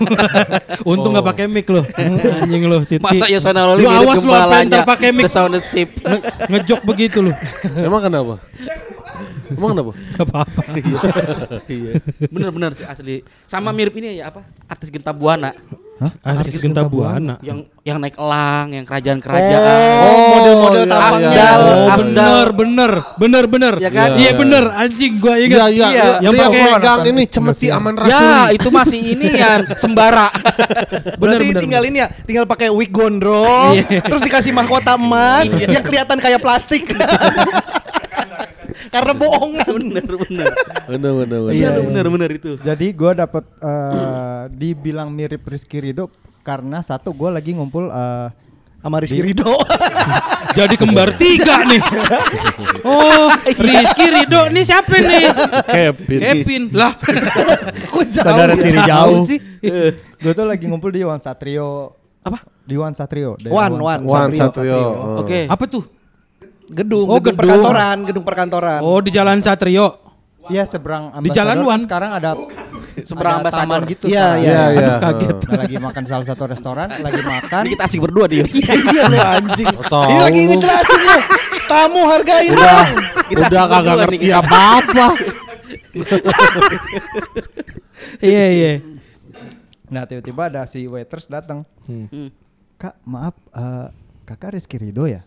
Untung 0.87 1.11
nggak 1.11 1.27
pakai 1.27 1.45
mic 1.51 1.67
lo. 1.67 1.83
Anjing 1.83 2.63
lo, 2.71 2.87
Siti. 2.87 3.03
Masa 3.03 3.51
Lu 3.75 3.83
mirip 3.83 4.07
awas 4.07 4.23
lu 4.23 4.31
pakai 4.87 5.11
mic. 5.11 5.27
The 5.27 5.31
Sound 5.35 5.59
Ship. 5.59 5.91
Nge- 5.91 6.23
ngejok 6.47 6.81
begitu 6.87 7.19
lu. 7.19 7.31
Emang 7.75 7.99
kenapa? 7.99 8.39
Emang 9.49 9.69
kenapa? 9.73 9.91
Gak 10.13 10.25
apa-apa. 10.25 10.61
Iya. 11.69 12.01
Bener-bener 12.29 12.71
sih 12.73 12.85
asli. 12.85 13.21
Sama 13.45 13.69
mirip 13.69 13.93
ini 13.95 14.17
ya 14.17 14.29
apa? 14.29 14.41
Artis 14.65 14.89
Genta 14.89 15.13
Buana. 15.13 15.53
Artis 16.23 16.55
Genta 16.57 16.81
Buana. 16.81 17.35
Yang 17.43 17.67
yang 17.83 17.97
naik 17.99 18.15
elang, 18.15 18.71
yang 18.71 18.85
kerajaan-kerajaan. 18.87 19.99
Oh, 19.99 20.25
model-model 20.31 20.79
iya, 20.79 20.89
tampangnya. 20.89 21.29
iya. 21.29 21.49
Oh, 21.51 21.89
Afdal. 21.89 21.99
bener, 21.99 22.47
bener, 22.55 22.91
bener, 23.19 23.43
bener. 23.45 23.73
Ya 23.83 23.89
kan? 23.91 24.09
Iya 24.15 24.31
bener, 24.33 24.63
anjing 24.71 25.13
gua 25.19 25.35
ingat. 25.37 25.59
Iya, 25.59 25.65
iya. 25.69 25.87
Iya. 25.89 26.05
Yang 26.23 26.33
pakai 26.39 26.61
pegang 26.71 27.01
ini 27.05 27.23
cemeti 27.27 27.67
aman 27.69 27.93
rasuli. 27.99 28.15
Ya, 28.15 28.39
itu 28.55 28.69
masih 28.71 28.99
ini 29.03 29.27
kan 29.35 29.59
sembara. 29.83 30.29
Bener, 30.31 31.17
Berarti 31.19 31.45
bener, 31.51 31.61
tinggal 31.61 31.83
ini 31.85 31.97
ya, 31.99 32.07
tinggal 32.23 32.45
pakai 32.47 32.69
wig 32.71 32.89
gondrong, 32.89 33.75
Iya. 33.75 33.99
terus 34.05 34.21
dikasih 34.23 34.55
mahkota 34.55 34.95
emas 34.95 35.51
yang 35.53 35.83
kelihatan 35.83 36.17
kayak 36.17 36.39
plastik. 36.39 36.87
Karena 38.87 39.11
bohongan. 39.11 39.67
bener, 39.75 40.05
bener. 40.07 40.47
Bener, 40.87 41.11
bener, 41.19 41.39
bener. 41.43 41.53
Iya, 41.53 41.69
bener, 41.83 42.05
bener 42.07 42.29
itu. 42.31 42.51
Jadi 42.57 42.87
gue 42.89 43.11
dapet 43.13 43.43
eh, 43.59 44.43
dibilang 44.49 45.11
mirip 45.11 45.43
Rizky 45.43 45.83
Ridho 45.83 46.07
karena 46.41 46.79
satu 46.79 47.11
gue 47.11 47.29
lagi 47.29 47.51
ngumpul 47.51 47.91
eh, 47.91 48.27
Sama 48.79 49.03
Rizky 49.03 49.19
Ridho. 49.19 49.59
Jadi 50.57 50.79
kembar 50.79 51.11
tiga 51.19 51.67
nih. 51.67 51.83
Oh, 52.81 53.27
Rizky 53.67 54.07
Ridho 54.07 54.47
nih 54.49 54.63
siapa 54.63 54.95
nih? 54.95 55.25
Kevin. 55.67 56.19
Kevin. 56.23 56.63
Lah, 56.71 56.95
Kok 57.91 58.03
jauh? 58.07 58.23
saudara 58.23 58.55
tiri 58.55 58.79
jauh 58.79 59.27
sih. 59.27 59.39
gue 60.15 60.31
tuh 60.31 60.47
lagi 60.47 60.63
ngumpul 60.63 60.95
di 60.95 61.03
Wan 61.03 61.19
Satrio. 61.19 61.91
Apa? 62.23 62.39
Di 62.63 62.75
Wan 62.79 62.95
Satrio. 62.95 63.35
Wan, 63.51 63.75
Wan, 63.75 63.99
Wan 64.07 64.31
Satrio. 64.31 64.47
Satrio. 64.47 64.81
Oke. 65.27 65.39
Apa 65.51 65.63
tuh? 65.67 65.83
Gedung, 66.69 67.09
Oh, 67.09 67.17
gedung, 67.17 67.33
gedung. 67.33 67.37
perkantoran, 67.39 67.97
gedung 68.05 68.23
perkantoran. 68.23 68.79
Oh, 68.79 69.01
di 69.01 69.09
Jalan 69.09 69.41
Satrio. 69.41 70.05
Iya 70.49 70.65
seberang 70.65 71.13
Di 71.21 71.29
Jalan 71.29 71.61
Ambasador 71.61 71.69
Wan. 71.69 71.79
Sekarang 71.85 72.11
ada 72.11 72.29
Seberang 72.99 73.37
ada 73.37 73.49
taman 73.49 73.63
Ambasador. 73.79 73.81
gitu. 73.87 74.05
Iya, 74.09 74.27
iya. 74.35 74.49
Iya, 74.49 74.63
iya. 74.73 74.95
kaget. 74.97 75.37
Nah, 75.45 75.57
lagi 75.59 75.75
makan 75.77 76.03
salah 76.03 76.25
satu 76.25 76.43
restoran, 76.45 76.89
lagi 76.89 77.21
makan. 77.21 77.61
Ini 77.63 77.71
kita 77.71 77.83
asik 77.85 77.99
berdua 78.01 78.25
dia. 78.25 78.43
Iya 78.49 79.03
lu 79.05 79.17
anjing. 79.19 79.67
Tahu 79.69 80.03
Ini 80.05 80.19
lagi 80.19 80.39
ngejelasin 80.47 80.99
lu. 80.99 81.17
Kamu 81.69 82.01
hargain 82.07 82.49
Udah. 82.51 82.85
Kita 83.29 83.41
udah 83.45 83.63
kagak 83.67 83.95
ngerti 83.99 84.27
apa-apa. 84.31 85.05
Iya 88.19 88.45
iya. 88.49 88.73
Nah 89.85 90.03
tiba-tiba 90.05 90.49
ada 90.49 90.61
si 90.65 90.85
waiters 90.85 91.25
datang. 91.25 91.61
Hmm. 91.85 92.29
Kak 92.73 92.95
maaf, 93.03 93.35
eh, 93.51 93.87
kakak 94.23 94.55
Rizky 94.55 94.77
Rido 94.77 95.05
ya? 95.05 95.21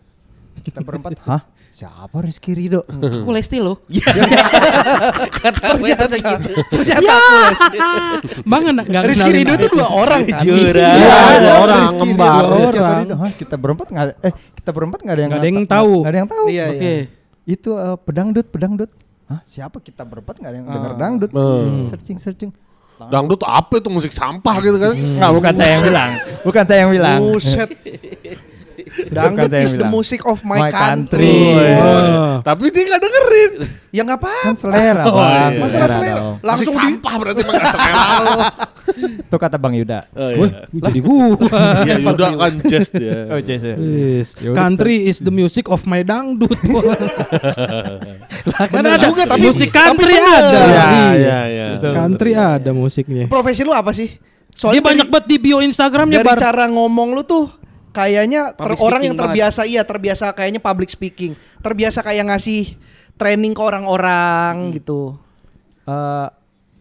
Kita 0.61 0.79
berempat, 0.79 1.17
hah? 1.25 1.41
Siapa 1.73 2.21
Rizky 2.21 2.53
Rido? 2.53 2.85
Aku 2.85 3.33
Lesti 3.33 3.57
loh. 3.57 3.81
Kata 5.41 5.73
ternyata 5.73 6.13
gitu. 6.13 6.53
Ternyata 6.69 7.01
Ya. 7.01 7.17
aku 7.17 7.33
Lesti. 7.41 7.77
Bang 8.45 8.63
enggak 8.63 9.03
Rizky 9.09 9.31
Rido 9.33 9.51
itu 9.55 9.67
dua 9.73 9.87
orang 9.89 10.21
kan? 10.23 10.37
Jurang. 10.39 10.97
Iya, 11.01 11.09
Ada 11.09 11.37
dua 11.41 11.55
orang 11.57 11.81
ngembar. 11.89 12.43
Rizky 12.45 12.77
Orang. 12.77 13.31
Kita 13.33 13.55
berempat 13.57 13.87
nggak 13.89 14.03
ada, 14.05 14.13
eh 14.21 14.33
kita 14.53 14.69
berempat 14.69 14.99
nggak 15.01 15.15
ada 15.15 15.21
yang 15.21 15.31
Nggak 15.33 15.41
ada 15.41 15.49
yang 15.49 15.59
tahu. 15.65 15.93
nggak 15.97 16.11
ada 16.13 16.19
yang 16.19 16.29
tahu. 16.29 16.45
Iya, 16.45 16.65
Oke. 16.69 16.93
Itu 17.43 17.69
eh, 17.75 17.97
pedangdut, 17.99 18.45
pedangdut. 18.47 18.89
Hah, 19.25 19.41
siapa 19.43 19.77
kita 19.81 20.03
berempat 20.05 20.35
nggak 20.37 20.51
ada 20.51 20.57
yang 20.61 20.67
dengar 20.69 20.93
dangdut? 20.93 21.31
Hmm. 21.33 21.89
Searching, 21.89 22.17
searching. 22.17 22.51
Dangdut 23.03 23.41
apa 23.43 23.81
itu 23.81 23.89
musik 23.89 24.13
sampah 24.13 24.55
gitu 24.61 24.77
kan? 24.77 24.93
Nggak, 24.95 25.31
bukan 25.33 25.53
saya 25.57 25.71
yang 25.73 25.83
bilang. 25.83 26.09
Bukan 26.45 26.63
saya 26.63 26.79
yang 26.85 26.91
bilang. 26.93 27.19
Buset. 27.25 27.69
Dangdut 29.09 29.53
is 29.55 29.73
the 29.73 29.85
music 29.85 30.21
of 30.23 30.41
my, 30.41 30.59
My 30.59 30.69
country. 30.69 31.25
country. 31.25 31.73
Oh. 31.75 32.33
Tapi 32.39 32.69
dia 32.69 32.83
nggak 32.85 33.01
dengerin. 33.01 33.51
Ya 33.89 34.01
nggak 34.01 34.19
apa-apa. 34.19 34.45
Kan 34.45 34.55
selera, 34.55 35.03
Oh, 35.03 35.13
Bang. 35.15 35.29
iya. 35.51 35.59
Masalah 35.59 35.87
selera. 35.87 36.15
dong. 36.15 36.35
Langsung 36.39 36.65
musik 36.67 36.81
di 36.83 36.89
sampah 36.93 37.13
berarti 37.15 37.41
mah 37.41 37.53
nggak 37.53 37.71
selera 37.71 38.03
lo. 38.19 38.33
Itu 39.23 39.37
kata 39.39 39.57
Bang 39.57 39.73
Yuda. 39.73 39.99
Oh, 40.11 40.29
Wah, 40.35 40.49
iya. 40.69 40.81
jadi 40.83 40.99
gua. 40.99 41.25
Iya, 41.83 41.95
Yuda 41.99 42.27
kan 42.35 42.53
jazz 42.63 42.87
dia. 42.89 43.17
Oh, 43.27 43.39
Jess 43.39 43.61
ya. 43.63 43.75
Yes. 43.75 44.27
Ya 44.35 44.49
Country 44.51 44.95
is 45.05 45.17
the 45.19 45.31
music 45.31 45.65
of 45.67 45.81
my 45.83 46.01
dangdut. 46.01 46.53
lah 48.45 48.65
kan 48.67 48.83
ada 48.83 48.97
juga, 48.99 49.23
tapi- 49.25 49.41
musik 49.43 49.69
country 49.69 50.15
ada. 50.15 50.37
Iya, 50.37 50.85
Iya. 51.13 51.13
iya, 51.13 51.39
iya. 51.73 51.89
Country 51.91 52.31
ada 52.33 52.71
musiknya. 52.71 53.25
Profesi 53.25 53.61
lu 53.61 53.71
apa 53.71 53.89
sih? 53.91 54.09
Dia 54.09 54.53
Soalnya 54.53 54.83
banyak 54.83 55.07
dari, 55.07 55.13
banget 55.17 55.25
di 55.27 55.37
bio 55.39 55.57
Instagramnya 55.59 56.21
dari 56.21 56.29
bar. 56.29 56.37
cara 56.37 56.65
ngomong 56.67 57.09
lu 57.11 57.23
tuh 57.23 57.49
kayaknya 57.93 58.51
ter- 58.51 58.73
Public 58.73 58.81
orang 58.81 59.01
yang 59.03 59.15
terbiasa 59.15 59.61
iya 59.63 59.85
terbiasa 59.85 60.33
kayaknya 60.33 60.57
public 60.57 60.89
speaking, 60.89 61.31
terbiasa 61.61 62.01
kayak 62.01 62.27
ngasih 62.27 62.73
training 63.13 63.53
ke 63.53 63.61
orang-orang 63.61 64.53
Hmm. 64.57 64.73
gitu. 64.73 65.01
Eh, 65.83 66.27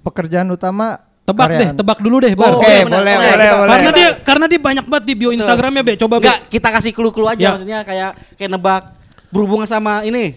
pekerjaan 0.00 0.48
utama 0.48 0.98
Tebak 1.22 1.46
deh, 1.46 1.56
karyaan. 1.62 1.78
tebak 1.78 1.98
dulu 2.02 2.16
deh, 2.18 2.34
Bar. 2.34 2.50
Oh, 2.50 2.58
Oke, 2.58 2.66
iya, 2.66 2.82
boleh, 2.82 2.98
Oke, 2.98 2.98
boleh, 2.98 3.14
kita- 3.14 3.54
boleh. 3.54 3.70
Karena 3.70 3.90
dia 3.92 4.08
karena 4.18 4.44
dia 4.48 4.60
banyak 4.60 4.84
banget 4.90 5.04
di 5.06 5.14
bio 5.14 5.30
Instagramnya, 5.30 5.82
Be. 5.84 5.94
Coba, 5.94 6.14
Be. 6.16 6.26
Enggak, 6.26 6.38
kita 6.50 6.68
kasih 6.72 6.90
clue-clue 6.90 7.28
aja 7.28 7.38
Ya. 7.38 7.50
maksudnya 7.54 7.78
kayak 7.82 8.10
kayak 8.34 8.50
nebak 8.50 8.82
berhubungan 9.28 9.64
sama 9.64 10.02
ini. 10.02 10.34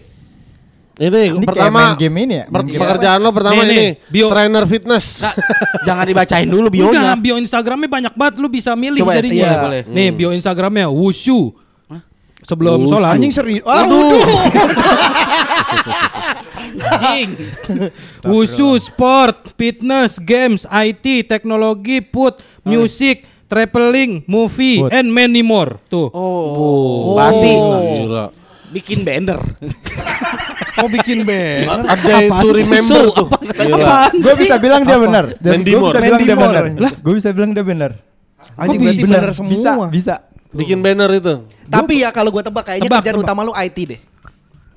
Ini, 0.96 1.08
Ini 1.28 1.44
kayak 1.44 1.44
pertama 1.44 1.80
main 1.82 2.00
game 2.00 2.16
ini 2.18 2.34
ya? 2.34 2.44
per- 2.48 2.64
game 2.64 2.80
pekerjaan 2.80 3.18
lo 3.20 3.28
pertama 3.28 3.60
Nih, 3.60 3.68
nih, 3.68 3.76
ini 3.76 3.88
bio. 4.08 4.26
trainer 4.32 4.64
fitness. 4.64 5.20
Nggak, 5.20 5.34
jangan 5.84 6.04
dibacain 6.08 6.48
dulu 6.48 6.66
Enggak, 6.66 6.88
bionya. 6.88 7.12
bio 7.14 7.36
Instagramnya 7.36 7.88
banyak 7.90 8.14
banget, 8.16 8.34
lu 8.40 8.48
bisa 8.48 8.72
milih 8.72 9.04
Coba, 9.04 9.12
jadinya. 9.14 9.36
iya. 9.36 9.52
Boleh. 9.60 9.80
Nih, 9.84 10.08
bio 10.10 10.32
Instagramnya 10.32 10.88
wushu. 10.88 11.52
Sebelum 12.40 12.86
sholat. 12.86 13.18
Anjing 13.18 13.34
serius. 13.34 13.66
Aduh. 13.66 14.22
Anjing. 16.78 17.30
Wushu, 18.22 18.78
sport, 18.78 19.52
fitness, 19.54 20.16
games, 20.16 20.62
IT, 20.64 21.04
teknologi, 21.26 22.00
food, 22.02 22.34
music, 22.62 23.26
traveling, 23.46 24.22
movie, 24.24 24.80
and 24.88 25.10
many 25.10 25.42
more. 25.42 25.76
Tuh. 25.86 26.08
Oh, 26.08 27.14
berarti 27.14 27.52
Gila. 28.00 28.24
Bikin 28.76 29.00
banner. 29.02 29.40
Mau 30.76 30.88
bikin 31.00 31.24
band. 31.24 31.88
A 31.88 31.94
day 31.96 32.28
to 32.28 32.48
remember 32.52 33.02
tuh. 33.08 33.28
Gila. 33.32 33.76
Apaan 33.80 34.12
Gue 34.20 34.34
bisa 34.36 34.56
bilang 34.60 34.82
dia 34.84 34.98
benar. 35.00 35.24
Dan 35.40 35.64
gue 35.64 35.80
bisa 35.80 35.98
bilang 35.98 36.20
dia 36.20 36.36
benar. 36.36 36.64
Moore. 36.68 36.90
Gue 37.00 37.14
bisa 37.16 37.28
bilang 37.32 37.50
dia 37.56 37.64
benar. 37.64 37.90
Anjing 38.56 38.80
berarti 38.80 39.00
bisa? 39.00 39.16
bener 39.16 39.30
semua. 39.32 39.50
Bisa, 39.52 39.70
bisa. 39.88 40.14
Bikin 40.52 40.78
banner 40.80 41.08
itu. 41.10 41.34
Tapi 41.66 42.04
ya 42.04 42.12
kalau 42.12 42.28
gue 42.28 42.44
tebak 42.44 42.64
kayaknya 42.64 42.88
Tebak, 42.88 43.00
kerjaan 43.02 43.16
tebak. 43.16 43.28
utama 43.28 43.40
lu 43.42 43.52
IT 43.56 43.78
deh. 43.88 44.00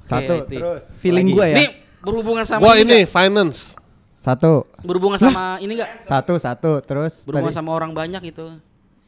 Satu, 0.01 0.35
terus. 0.47 0.83
Feeling 1.03 1.27
gue 1.35 1.45
ya. 1.45 1.57
Ini 1.59 1.65
berhubungan 1.99 2.43
sama 2.47 2.59
Gua 2.63 2.73
ini 2.79 3.03
ini 3.03 3.07
finance. 3.07 3.75
Satu, 4.19 4.67
berhubungan 4.83 5.15
sama 5.15 5.63
ini 5.63 5.79
enggak? 5.79 6.03
satu, 6.03 6.35
satu, 6.35 6.83
terus. 6.83 7.23
Berhubungan 7.23 7.55
sama 7.55 7.71
orang 7.71 7.95
banyak 7.95 8.35
itu. 8.35 8.51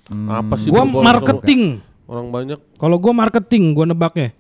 Apa 0.08 0.56
sih? 0.56 0.72
Gua 0.72 0.88
marketing. 0.88 1.84
Orang 2.08 2.32
banyak. 2.32 2.60
Kalau 2.80 2.96
gua 2.96 3.12
marketing, 3.16 3.76
gua 3.76 3.88
nebaknya. 3.88 4.32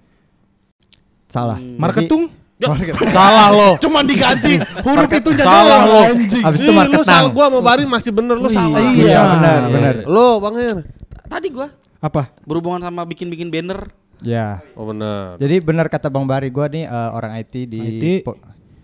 Salah. 1.31 1.57
Marketing? 1.57 2.27
Salah 3.09 3.49
lo. 3.49 3.69
Cuman 3.79 4.05
diganti 4.05 4.59
huruf 4.85 5.09
itu 5.09 5.29
jadi 5.31 5.47
Salah 5.47 5.81
lo. 5.83 6.01
anjing. 6.05 6.43
Abis 6.43 6.59
itu 6.59 6.67
Ih, 6.67 6.69
lu 6.69 6.77
marketing. 6.77 7.07
salah 7.07 7.29
gua 7.31 7.45
sama 7.47 7.59
Bari 7.59 7.83
masih 7.85 8.11
bener 8.11 8.35
lu 8.35 8.47
salah. 8.47 8.77
Iya, 8.77 9.19
benar, 9.33 9.59
benar. 9.67 9.93
Lo 10.05 10.37
Bang 10.37 10.55
Her. 10.55 10.77
Tadi 11.25 11.47
gua 11.49 11.67
Apa? 11.97 12.29
berhubungan 12.43 12.81
sama 12.81 13.01
bikin-bikin 13.03 13.47
banner. 13.47 13.89
Ya. 14.21 14.61
Oh 14.75 14.85
benar. 14.85 15.39
Jadi 15.39 15.55
benar 15.57 15.87
kata 15.87 16.05
Bang 16.07 16.23
Bari, 16.23 16.47
gue 16.47 16.65
nih 16.69 16.85
eh, 16.85 17.09
orang 17.09 17.33
IT 17.35 17.53
di 17.65 17.79
IT. 17.81 18.03
po- 18.21 18.37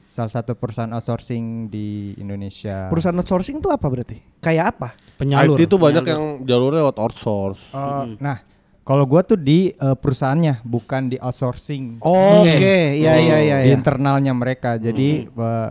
salah 0.07 0.33
satu 0.33 0.57
perusahaan 0.57 0.89
outsourcing 0.89 1.69
di 1.69 2.17
Indonesia. 2.17 2.89
Perusahaan 2.89 3.13
outsourcing 3.13 3.61
itu 3.61 3.69
apa 3.69 3.85
berarti? 3.85 4.17
Kayak 4.39 4.73
apa? 4.73 4.97
Penyalur. 5.13 5.53
IT 5.53 5.69
tuh 5.69 5.77
banyak 5.77 6.01
yang 6.01 6.23
jalurnya 6.41 6.81
lewat 6.81 6.97
outsource. 6.97 7.69
Eh, 7.69 8.17
Nah, 8.17 8.41
kalau 8.87 9.03
gue 9.03 9.21
tuh 9.27 9.35
di 9.35 9.75
eh, 9.75 9.95
perusahaannya, 9.99 10.63
bukan 10.63 11.11
di 11.11 11.17
outsourcing. 11.19 11.99
Oke, 11.99 12.95
iya 12.95 13.19
iya 13.19 13.37
iya. 13.43 13.57
Di 13.59 13.67
iya. 13.67 13.75
internalnya 13.75 14.31
mereka. 14.31 14.79
Jadi 14.79 15.27
eh, 15.27 15.69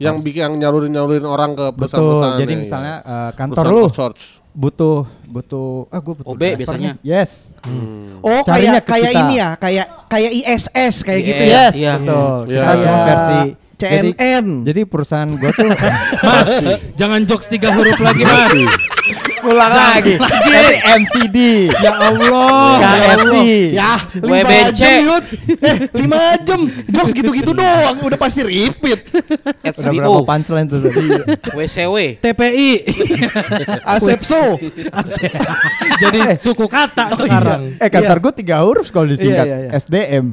yang 0.00 0.24
bikin 0.24 0.40
yang 0.48 0.52
nyalurin 0.56 0.90
nyalurin 0.90 1.28
orang 1.28 1.52
ke 1.52 1.66
betul. 1.76 1.76
perusahaan-perusahaan. 1.92 2.40
Jadi 2.40 2.52
ya, 2.56 2.58
misalnya 2.58 2.94
ya. 3.04 3.12
eh, 3.12 3.30
kantor 3.36 3.64
lu 3.68 3.84
butuh 4.54 5.02
butuh 5.26 5.90
ah 5.90 5.98
gue 5.98 6.14
butuh 6.14 6.30
OB 6.30 6.40
driver 6.40 6.58
biasanya. 6.62 6.92
Yes. 7.04 7.52
Oh, 8.22 8.40
Carinya 8.46 8.80
kayak 8.80 8.86
kayak 8.86 9.10
kita. 9.12 9.20
ini 9.26 9.34
ya, 9.36 9.50
kayak 9.58 9.86
kayak 10.08 10.30
ISS 10.32 10.94
kayak 11.02 11.20
gitu 11.26 11.42
ya. 11.44 11.52
Yes, 11.68 11.72
Iya. 11.76 11.92
betul. 12.00 12.38
Iya. 12.48 12.54
Kita 12.54 12.64
Kayak 12.64 12.86
konversi 12.88 13.38
Jadi- 13.74 14.12
CNN. 14.14 14.46
Jadi 14.64 14.80
perusahaan 14.86 15.30
gue 15.34 15.50
tuh 15.52 15.68
Mas, 16.26 16.50
jangan 16.96 17.20
jokes 17.26 17.50
tiga 17.50 17.74
huruf 17.74 17.98
lagi, 18.00 18.22
Mas. 18.24 18.93
Ulang 19.44 19.72
lagi. 19.72 20.14
Nanti 20.16 20.74
MCD. 20.96 21.38
ya 21.70 21.92
Allah. 22.00 22.78
KFC. 22.80 23.34
Ya, 23.72 23.92
lima 24.18 24.38
WBC. 24.42 24.72
jam 24.74 24.94
Yud. 25.02 25.24
Eh, 25.60 25.76
lima 25.94 26.20
jam. 26.42 26.60
Jokes 26.66 27.12
gitu-gitu 27.12 27.52
doang, 27.52 27.96
udah 28.00 28.18
pasti 28.18 28.40
repeat. 28.42 29.00
Udah 29.10 29.92
berapa 29.92 30.08
SBO, 30.10 30.22
punchline 30.22 30.66
tuh 30.66 30.78
tadi? 30.80 31.00
WCW. 31.52 31.96
TPI. 32.18 32.70
Asepso. 33.84 34.56
Jadi 36.00 36.18
suku 36.36 36.66
kata 36.66 37.14
sekarang. 37.14 37.76
Eh 37.78 37.88
kantor 37.88 38.18
gue 38.20 38.32
tiga 38.36 38.62
huruf 38.62 38.88
kalau 38.88 39.06
disingkat. 39.06 39.46
Iya, 39.46 39.56
iya, 39.60 39.68
iya. 39.68 39.70
SDM. 39.74 40.26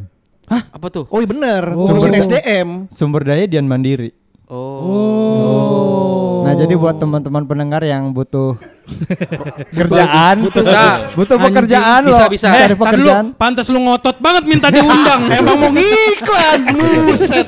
Apa 0.52 0.88
tuh? 0.88 1.08
Oh 1.08 1.24
iya 1.24 1.28
bener, 1.28 1.64
Oh. 1.72 1.88
ngurusin 1.88 2.12
SDM. 2.14 2.70
Sumber 2.92 3.24
daya 3.24 3.48
Dian 3.48 3.64
Mandiri. 3.64 4.12
Oh. 4.52 6.11
Nah 6.52 6.60
jadi 6.60 6.74
buat 6.76 6.96
teman-teman 6.96 7.44
pendengar 7.44 7.80
yang 7.82 8.12
butuh 8.12 8.60
kerjaan, 9.80 10.36
butuh, 10.42 10.62
Bisa. 10.62 11.16
butuh 11.16 11.36
Anjing. 11.36 11.48
pekerjaan 11.48 12.02
Bisa, 12.04 12.12
loh, 12.18 12.28
bisa. 12.28 12.48
cari 12.52 12.60
Eh, 12.68 12.78
pekerjaan. 12.78 13.26
pantas 13.34 13.68
lu 13.68 13.80
ngotot 13.80 14.20
banget 14.20 14.44
minta 14.46 14.68
diundang. 14.68 15.32
Emang 15.38 15.58
mau 15.58 15.72
ngiklan, 15.72 16.60
buset. 17.08 17.48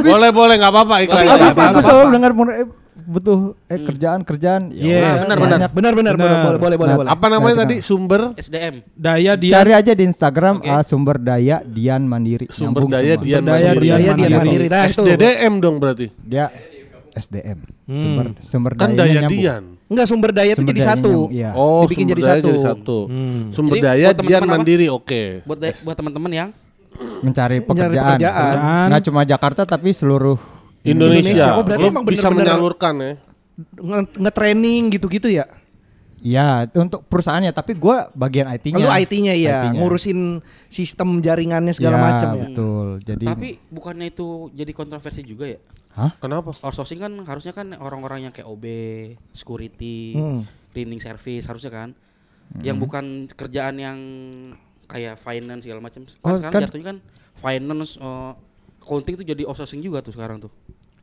Boleh 0.00 0.30
boleh 0.30 0.54
nggak 0.56 0.72
apa-apa 0.72 0.94
iklan. 1.02 1.16
Tapi 1.18 1.26
Nggak 1.26 1.36
abis 1.38 1.52
apa-apa. 1.52 1.70
aku 1.70 1.80
selalu 1.82 2.08
dengar 2.10 2.30
eh, 2.50 2.66
butuh 2.98 3.38
eh 3.66 3.80
kerjaan 3.82 4.20
kerjaan. 4.22 4.62
Ya 4.70 4.80
Iya, 4.80 4.96
udah, 4.96 5.12
benar, 5.18 5.36
benar. 5.36 5.38
banyak. 5.38 5.70
Benar 5.70 5.92
benar 5.92 6.14
benar 6.14 6.36
boleh 6.38 6.58
boleh 6.58 6.76
boleh 6.76 6.88
Nah, 6.88 6.98
boleh. 6.98 7.10
Apa 7.10 7.26
namanya 7.28 7.54
Nah, 7.54 7.62
tadi? 7.64 7.76
Sumber 7.80 8.20
SDM. 8.34 8.74
Daya 8.90 9.32
dia 9.34 9.52
Cari 9.52 9.72
aja 9.74 9.92
di 9.92 10.02
Instagram 10.02 10.54
ah, 10.62 10.80
sumber 10.80 11.16
daya 11.18 11.60
Dian 11.62 12.02
Mandiri. 12.04 12.48
sumber 12.48 12.84
daya. 12.86 13.16
Dian 13.16 13.42
Sumber 13.42 13.52
daya 13.52 13.68
Mandiri. 13.70 13.84
Dian 13.84 14.00
Daya 14.00 14.12
Dian 14.16 14.32
Mandiri. 14.34 14.66
Nah. 14.66 14.84
SDDM 14.86 15.52
dong 15.58 15.76
berarti. 15.76 16.06
Dia 16.18 16.48
SDM. 17.18 17.58
Sumber 17.84 18.26
sumber 18.40 18.72
Kan 18.72 18.90
dayanya 18.90 18.96
daya 18.96 19.20
nyambung. 19.20 19.38
Dian. 19.38 19.64
Enggak 19.88 20.06
sumber 20.06 20.30
daya 20.30 20.50
itu 20.50 20.58
Sumber 20.58 20.70
jadi 20.70 20.82
satu. 20.84 21.12
Iya. 21.28 21.50
Oh, 21.52 21.80
Dibikin 21.82 22.04
sumber 22.04 22.12
jadi 22.12 22.22
daya 22.22 22.34
satu. 22.34 22.48
jadi 22.48 22.60
satu. 22.62 22.98
Hmm. 23.04 23.40
Sumber 23.50 23.74
Jadi, 23.74 23.84
daya 23.84 24.04
buat 24.04 24.14
Dian 24.14 24.18
teman-teman 24.20 24.46
apa? 24.46 24.54
Mandiri 24.56 24.86
oke. 24.88 25.22
Buat 25.42 25.58
da- 25.58 25.80
buat 25.82 25.96
teman-teman 25.96 26.30
yang 26.32 26.48
Mencari 27.20 27.58
pekerjaan. 27.60 28.16
pekerjaan. 28.16 28.54
Nggak 28.88 29.02
cuma 29.04 29.20
Jakarta 29.22 29.62
tapi 29.64 29.88
seluruh 29.90 30.38
Indonesia. 30.80 31.30
Indonesia. 31.30 31.46
Oh, 31.54 31.62
berarti 31.62 31.84
Lu 31.84 31.90
emang 31.90 32.04
bisa 32.04 32.26
bener-bener- 32.26 32.54
menyalurkan 32.54 32.94
ya. 32.96 33.12
Nge- 33.74 34.14
Nge-training 34.18 34.82
gitu-gitu 34.92 35.28
ya. 35.28 35.46
Ya, 36.18 36.66
untuk 36.74 37.06
perusahaannya, 37.06 37.50
tapi 37.50 37.72
gua 37.72 38.10
bagian 38.12 38.50
IT-nya. 38.50 38.78
Lu 38.78 38.90
IT-nya 38.90 39.32
ya, 39.32 39.70
IT-nya. 39.70 39.78
ngurusin 39.78 40.42
sistem 40.66 41.18
jaringannya 41.18 41.70
segala 41.70 41.94
Ya, 41.94 42.02
macam 42.04 42.28
ya. 42.30 42.42
betul. 42.44 42.86
Jadi 43.00 43.24
tapi 43.24 43.48
bukannya 43.68 44.06
itu 44.08 44.26
jadi 44.50 44.72
kontroversi 44.72 45.22
juga 45.22 45.46
ya? 45.46 45.58
Kenapa? 46.18 46.54
Outsourcing 46.60 46.98
kan 46.98 47.12
harusnya 47.22 47.50
kan 47.50 47.74
orang-orang 47.74 48.22
yang 48.22 48.32
kayak 48.32 48.46
OB, 48.46 48.64
security, 49.32 50.14
Hmm. 50.14 50.42
cleaning 50.70 50.98
service 50.98 51.42
harusnya 51.44 51.70
kan. 51.70 51.90
Yang 52.58 52.76
bukan 52.80 53.04
kerjaan 53.28 53.76
yang 53.76 53.98
kayak 54.86 55.18
finance 55.18 55.62
segala 55.62 55.78
macam. 55.80 56.02
Kan 56.02 56.18
Oh, 56.20 56.34
sekarang 56.34 56.52
kan- 56.52 56.62
jatuhnya 56.64 56.86
kan 56.88 56.98
finance 57.34 57.94
eh, 57.94 58.32
accounting 58.80 59.14
itu 59.14 59.24
jadi 59.26 59.42
outsourcing 59.44 59.82
juga 59.82 60.00
tuh 60.00 60.10
sekarang 60.10 60.40
tuh. 60.40 60.50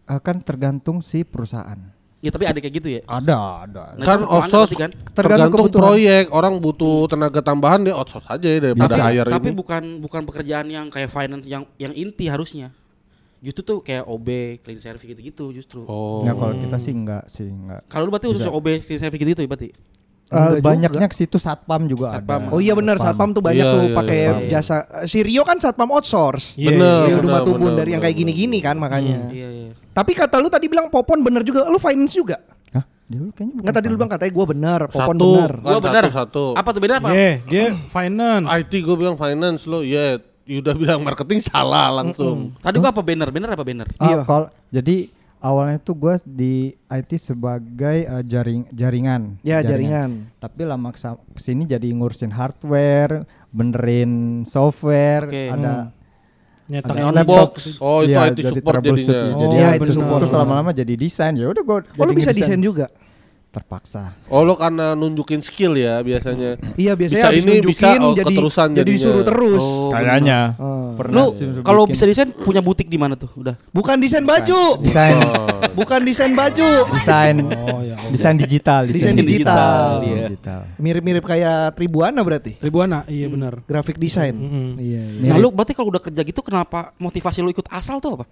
Eh, 0.05 0.19
kan 0.19 0.39
tergantung 0.39 0.99
si 0.99 1.23
perusahaan. 1.23 1.94
Ya 2.25 2.33
tapi 2.33 2.49
ada 2.49 2.57
kayak 2.57 2.73
gitu 2.73 2.89
ya. 2.89 3.01
Ada, 3.05 3.39
ada. 3.69 3.83
Nah, 4.01 4.05
kan 4.05 4.19
outsource 4.25 4.73
kan? 4.73 4.89
tergantung, 5.13 5.69
kebutuhan. 5.69 5.83
proyek 5.93 6.25
orang 6.33 6.57
butuh 6.57 7.05
tenaga 7.05 7.37
tambahan 7.39 7.85
dia 7.85 7.93
outsource 7.93 8.25
aja 8.25 8.47
ya 8.49 8.57
daripada 8.59 8.97
tapi, 8.97 9.05
hire 9.13 9.29
tapi 9.29 9.45
ini 9.45 9.53
bukan 9.53 9.83
bukan 10.01 10.21
pekerjaan 10.25 10.65
yang 10.65 10.89
kayak 10.89 11.13
finance 11.13 11.45
yang 11.45 11.69
yang 11.77 11.93
inti 11.93 12.25
harusnya. 12.25 12.73
Justru 13.39 13.61
tuh 13.61 13.77
kayak 13.85 14.09
OB, 14.09 14.27
clean 14.65 14.81
service 14.81 15.05
gitu-gitu 15.05 15.53
justru. 15.53 15.85
oh 15.85 16.25
Nah, 16.25 16.33
kalau 16.33 16.57
kita 16.57 16.81
sih 16.81 16.97
enggak 16.97 17.29
sih, 17.29 17.45
enggak. 17.45 17.85
Kalau 17.85 18.09
lu 18.09 18.11
berarti 18.11 18.25
khusus. 18.25 18.49
OB, 18.49 18.67
clean 18.81 18.97
service 18.97 19.21
gitu 19.21 19.37
ya 19.37 19.45
berarti. 19.45 19.69
Enggak 20.25 20.65
banyaknya 20.65 21.05
ke 21.05 21.13
situ 21.13 21.37
satpam 21.37 21.85
juga 21.85 22.17
Satpam. 22.17 22.49
ada. 22.49 22.53
Oh 22.53 22.57
iya 22.57 22.73
benar 22.73 22.97
satpam 22.97 23.29
tuh 23.29 23.45
banyak 23.45 23.61
Iya, 23.61 23.73
tuh 23.77 23.83
iya, 23.85 23.93
pakai 23.93 24.19
iya. 24.25 24.49
jasa. 24.49 24.75
Si 25.05 25.21
Rio 25.21 25.45
kan 25.45 25.61
satpam 25.61 25.93
outsource. 25.93 26.57
Iya, 26.57 26.73
Bener, 26.73 26.97
Rio 27.05 27.17
bener, 27.21 27.25
Duma 27.29 27.39
Tubun 27.45 27.69
bener, 27.69 27.85
dari 27.85 27.89
yang 27.93 28.01
kayak 28.01 28.17
gini-gini 28.17 28.57
kan 28.57 28.73
makanya. 28.81 29.29
Iya, 29.29 29.49
iya. 29.53 29.71
Tapi 29.95 30.11
kata 30.11 30.43
lu 30.43 30.51
tadi 30.51 30.67
bilang 30.67 30.91
Popon 30.91 31.23
bener 31.23 31.39
juga. 31.41 31.63
Lu 31.65 31.79
finance 31.79 32.11
juga? 32.11 32.35
Hah? 32.69 32.83
Dia 33.07 33.17
lu 33.17 33.31
kayaknya 33.31 33.55
bukan 33.55 33.63
Enggak 33.63 33.75
tadi 33.79 33.87
lu 33.87 33.95
bilang 33.95 34.11
katanya 34.11 34.33
gua 34.35 34.45
bener, 34.45 34.81
Popon 34.91 35.15
satu 35.15 35.29
bener. 35.31 35.51
kan 35.55 35.63
Gua 35.63 35.79
benar. 35.79 36.03
satu, 36.05 36.15
satu. 36.19 36.43
Apa 36.53 36.69
tuh 36.69 36.81
beda 36.83 36.95
apa? 36.99 37.09
Iya, 37.09 37.31
dia 37.47 37.65
finance. 37.87 38.45
IT 38.51 38.73
gue 38.75 38.95
bilang 38.95 39.15
finance 39.15 39.61
lo 39.63 39.79
ya 39.79 40.19
Yuda 40.45 40.77
bilang 40.77 41.01
marketing 41.01 41.41
salah 41.41 41.89
langsung 41.95 42.53
Tadi 42.59 42.75
gua 42.77 42.91
apa 42.91 43.01
banner? 43.01 43.29
Banner 43.31 43.49
apa 43.49 43.63
banner? 43.63 43.87
Ah, 43.95 44.05
Iya. 44.05 44.17
kalau 44.21 44.47
jadi 44.69 45.09
awalnya 45.39 45.77
tuh 45.79 45.95
gue 45.95 46.13
di 46.21 46.53
IT 46.85 47.11
sebagai 47.15 47.97
eh, 48.03 48.23
jaring 48.25 48.65
jaringan. 48.69 49.37
Ya, 49.41 49.61
jaringan. 49.61 50.27
Tapi 50.35 50.65
lama 50.65 50.89
ke 50.89 50.99
sini 51.35 51.63
jadi 51.63 51.85
ngurusin 51.87 52.29
hardware, 52.29 53.23
benerin 53.49 54.43
software, 54.43 55.25
Oke. 55.25 55.49
ada 55.49 55.94
Nyetak 56.65 56.97
ada 56.97 57.21
box. 57.21 57.77
Oh, 57.77 58.01
itu 58.01 58.17
Iya, 58.17 58.33
IT 58.33 58.41
jadi 58.41 58.43
support 58.49 58.81
jadinya. 58.81 59.21
Jadi 59.37 59.55
Oh, 59.55 59.61
ya, 59.61 59.67
IT 59.77 59.81
itu 59.85 59.93
support. 59.93 60.19
Terus 60.25 60.33
lama-lama 60.33 60.69
jadi 60.73 60.93
desain. 60.97 61.33
Ya 61.37 61.47
udah 61.53 61.61
gue. 61.61 61.77
Oh 61.93 62.03
lu 62.09 62.13
bisa 62.17 62.33
desain 62.33 62.57
juga? 62.57 62.89
Terpaksa. 63.55 64.11
Oh 64.27 64.43
lo 64.43 64.53
karena 64.53 64.91
nunjukin 64.91 65.39
skill 65.39 65.73
ya 65.73 66.03
biasanya 66.03 66.59
Iya 66.75 66.91
biasanya 66.91 67.23
Bisa 67.23 67.29
ini, 67.31 67.63
nunjukin 67.63 67.71
bisa, 67.71 68.03
oh, 68.03 68.11
jadi 68.11 68.27
keterusan 68.27 68.67
jadi 68.69 68.79
jadinya. 68.83 68.95
disuruh 68.99 69.23
terus. 69.23 69.63
Oh, 69.63 69.89
Kayaknya. 69.89 70.39
Oh. 70.59 70.91
Pernah 70.95 71.15
Lu 71.15 71.25
kalau 71.63 71.83
bisa 71.87 72.03
desain 72.03 72.29
punya 72.29 72.59
butik 72.59 72.85
di 72.85 72.99
mana 72.99 73.15
tuh? 73.15 73.31
Udah. 73.33 73.55
Bukan 73.71 73.95
desain 73.97 74.21
baju. 74.21 74.83
desain 74.83 75.15
Bukan 75.79 75.99
desain 76.03 76.31
baju. 76.31 76.69
desain 76.93 77.35
Oh 77.41 77.79
ya. 77.79 77.95
desain 78.11 78.35
digital, 78.35 78.85
Desain 78.85 79.15
digital. 79.15 80.03
Iya. 80.03 80.27
digital. 80.27 80.59
Mirip-mirip 80.75 81.23
kayak 81.23 81.73
Tribuana 81.73 82.19
berarti. 82.19 82.59
Tribuana, 82.59 83.07
iya 83.07 83.25
benar. 83.25 83.63
Graphic 83.63 83.95
design. 83.95 84.35
Mm-mm. 84.35 84.67
Iya, 84.75 85.03
iya. 85.19 85.29
Nah, 85.31 85.37
lu 85.39 85.49
berarti 85.49 85.71
kalau 85.71 85.87
udah 85.89 86.03
kerja 86.03 86.21
gitu 86.21 86.43
kenapa 86.43 86.91
motivasi 86.97 87.39
lu 87.39 87.49
ikut 87.49 87.65
asal 87.67 87.97
tuh 87.97 88.19
apa? 88.19 88.25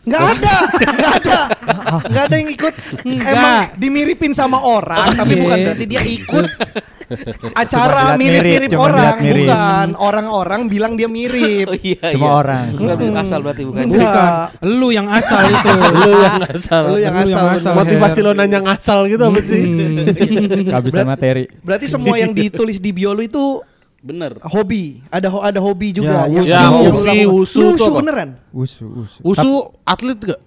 Nggak 0.00 0.22
ada, 0.24 0.54
nggak 0.88 1.12
ada, 1.18 1.38
nggak 2.06 2.24
ada 2.24 2.36
yang 2.36 2.48
ikut. 2.48 2.74
Emang 3.04 3.54
dimiripin 3.74 4.32
sama 4.32 4.58
orang, 4.58 5.12
tapi 5.12 5.34
Iya. 5.34 5.42
bukan 5.42 5.56
berarti 5.62 5.84
dia 5.84 6.02
ikut 6.02 6.44
acara 7.54 8.12
mirip-mirip 8.14 8.68
orang, 8.76 9.16
mirip. 9.18 9.48
bukan 9.48 9.86
orang-orang 9.96 10.60
bilang 10.66 10.92
dia 10.92 11.08
mirip. 11.08 11.68
Oh 11.68 11.76
iya. 11.78 12.12
Cuma 12.12 12.36
orang. 12.36 12.72
Bukan 12.72 13.16
asal 13.16 13.40
berarti 13.40 13.62
bukan. 13.64 13.84
Enggak. 13.84 14.04
Bukan. 14.04 14.28
Lu 14.76 14.88
yang 14.88 15.08
asal 15.08 15.40
itu. 15.52 15.68
Lu 15.68 16.12
yang 16.14 16.36
ngasal 16.38 16.82
Lu 16.84 16.96
yang 16.96 17.14
Lu 17.14 17.28
yang 17.28 17.44
asal. 17.44 17.44
asal. 17.56 17.72
Motivasi 17.74 18.18
lo 18.20 18.32
nanya 18.32 18.60
ngasal 18.60 18.98
gitu 19.08 19.22
apa 19.24 19.40
sih 19.40 19.62
Kehabisan 20.64 21.04
materi. 21.04 21.44
Berarti 21.60 21.86
semua 21.86 22.16
yang 22.16 22.32
ditulis 22.32 22.76
di 22.76 22.92
bio 22.92 23.12
lu 23.12 23.20
itu 23.20 23.60
Bener. 23.98 24.38
hobi, 24.44 25.02
ada 25.08 25.26
ho- 25.26 25.42
ada 25.42 25.58
hobi 25.58 25.90
juga. 25.90 26.24
Ya, 26.26 26.40
Ya, 26.40 26.70
lakukan. 26.70 27.26
wusu 27.28 27.58
wusu 27.66 27.88
apa? 27.88 27.98
beneran? 27.98 28.30
Usu, 28.48 28.86
usu. 28.96 29.18
Usu 29.20 29.50
atlet 29.82 30.14
gak? 30.16 30.40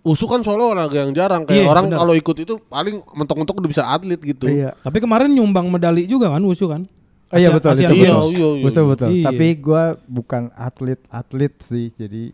Usu 0.00 0.24
kan 0.24 0.40
soalnya 0.40 0.64
olahraga 0.70 0.96
yang 0.98 1.12
jarang 1.12 1.44
Kayak 1.44 1.60
Iya, 1.60 1.68
orang 1.68 1.86
kalau 1.90 2.14
ikut 2.14 2.36
itu 2.38 2.56
paling 2.64 3.04
mentok-mentok 3.06 3.52
udah 3.54 3.68
bisa 3.68 3.84
atlet 3.84 4.16
gitu 4.18 4.46
Iya. 4.46 4.72
Tapi 4.78 4.96
kemarin 4.96 5.28
nyumbang 5.28 5.66
medali 5.66 6.06
juga 6.06 6.30
kan 6.30 6.40
Wusu 6.40 6.66
kan? 6.66 6.88
Oh 7.28 7.36
iya 7.36 7.46
Asia- 7.46 7.54
betul 7.54 7.70
Asian 7.70 7.90
itu. 7.90 7.96
Iya, 7.96 8.10
betul. 8.10 8.30
iya, 8.30 8.46
iya. 8.48 8.64
Betul 8.64 8.84
betul. 8.86 9.08
Iya. 9.10 9.24
Tapi 9.28 9.46
gua 9.56 9.82
bukan 10.02 10.42
atlet 10.52 11.00
atlet 11.06 11.52
sih. 11.60 11.92
Jadi 11.92 12.32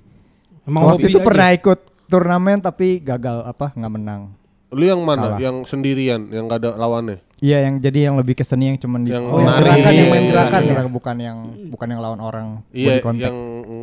Emang 0.63 0.83
waktu 0.87 1.01
hobi 1.01 1.11
itu 1.11 1.19
aja. 1.19 1.27
pernah 1.27 1.49
ikut 1.51 1.79
turnamen 2.07 2.59
tapi 2.61 2.89
gagal 2.99 3.43
apa 3.43 3.73
nggak 3.73 3.93
menang. 3.93 4.23
Lu 4.69 4.85
yang 4.85 5.01
mana? 5.01 5.35
Kalah. 5.35 5.39
Yang 5.39 5.57
sendirian 5.67 6.27
Yang 6.29 6.45
gak 6.47 6.59
ada 6.61 6.71
lawannya? 6.77 7.19
Iya 7.37 7.59
yang 7.63 7.75
jadi 7.79 7.99
yang 8.03 8.17
lebih 8.17 8.33
ke 8.33 8.41
seni 8.41 8.65
yang 8.67 8.79
cuman 8.79 9.05
di 9.05 9.13
Yang 9.13 9.25
Oh, 9.27 9.37
yang 9.39 9.53
gerakan, 9.53 9.93
yang 9.93 10.09
main 10.09 10.17
Iya, 10.19 10.31
gerakan 10.33 10.61
iya. 10.63 10.73
ya? 10.73 10.89
bukan 10.89 11.17
yang 11.19 11.39
bukan 11.69 11.87
yang 11.87 12.01
lawan 12.01 12.17
orang 12.19 12.47
Iya 12.71 12.89
body 12.89 13.01
contact. 13.03 13.29
yang 13.29 13.37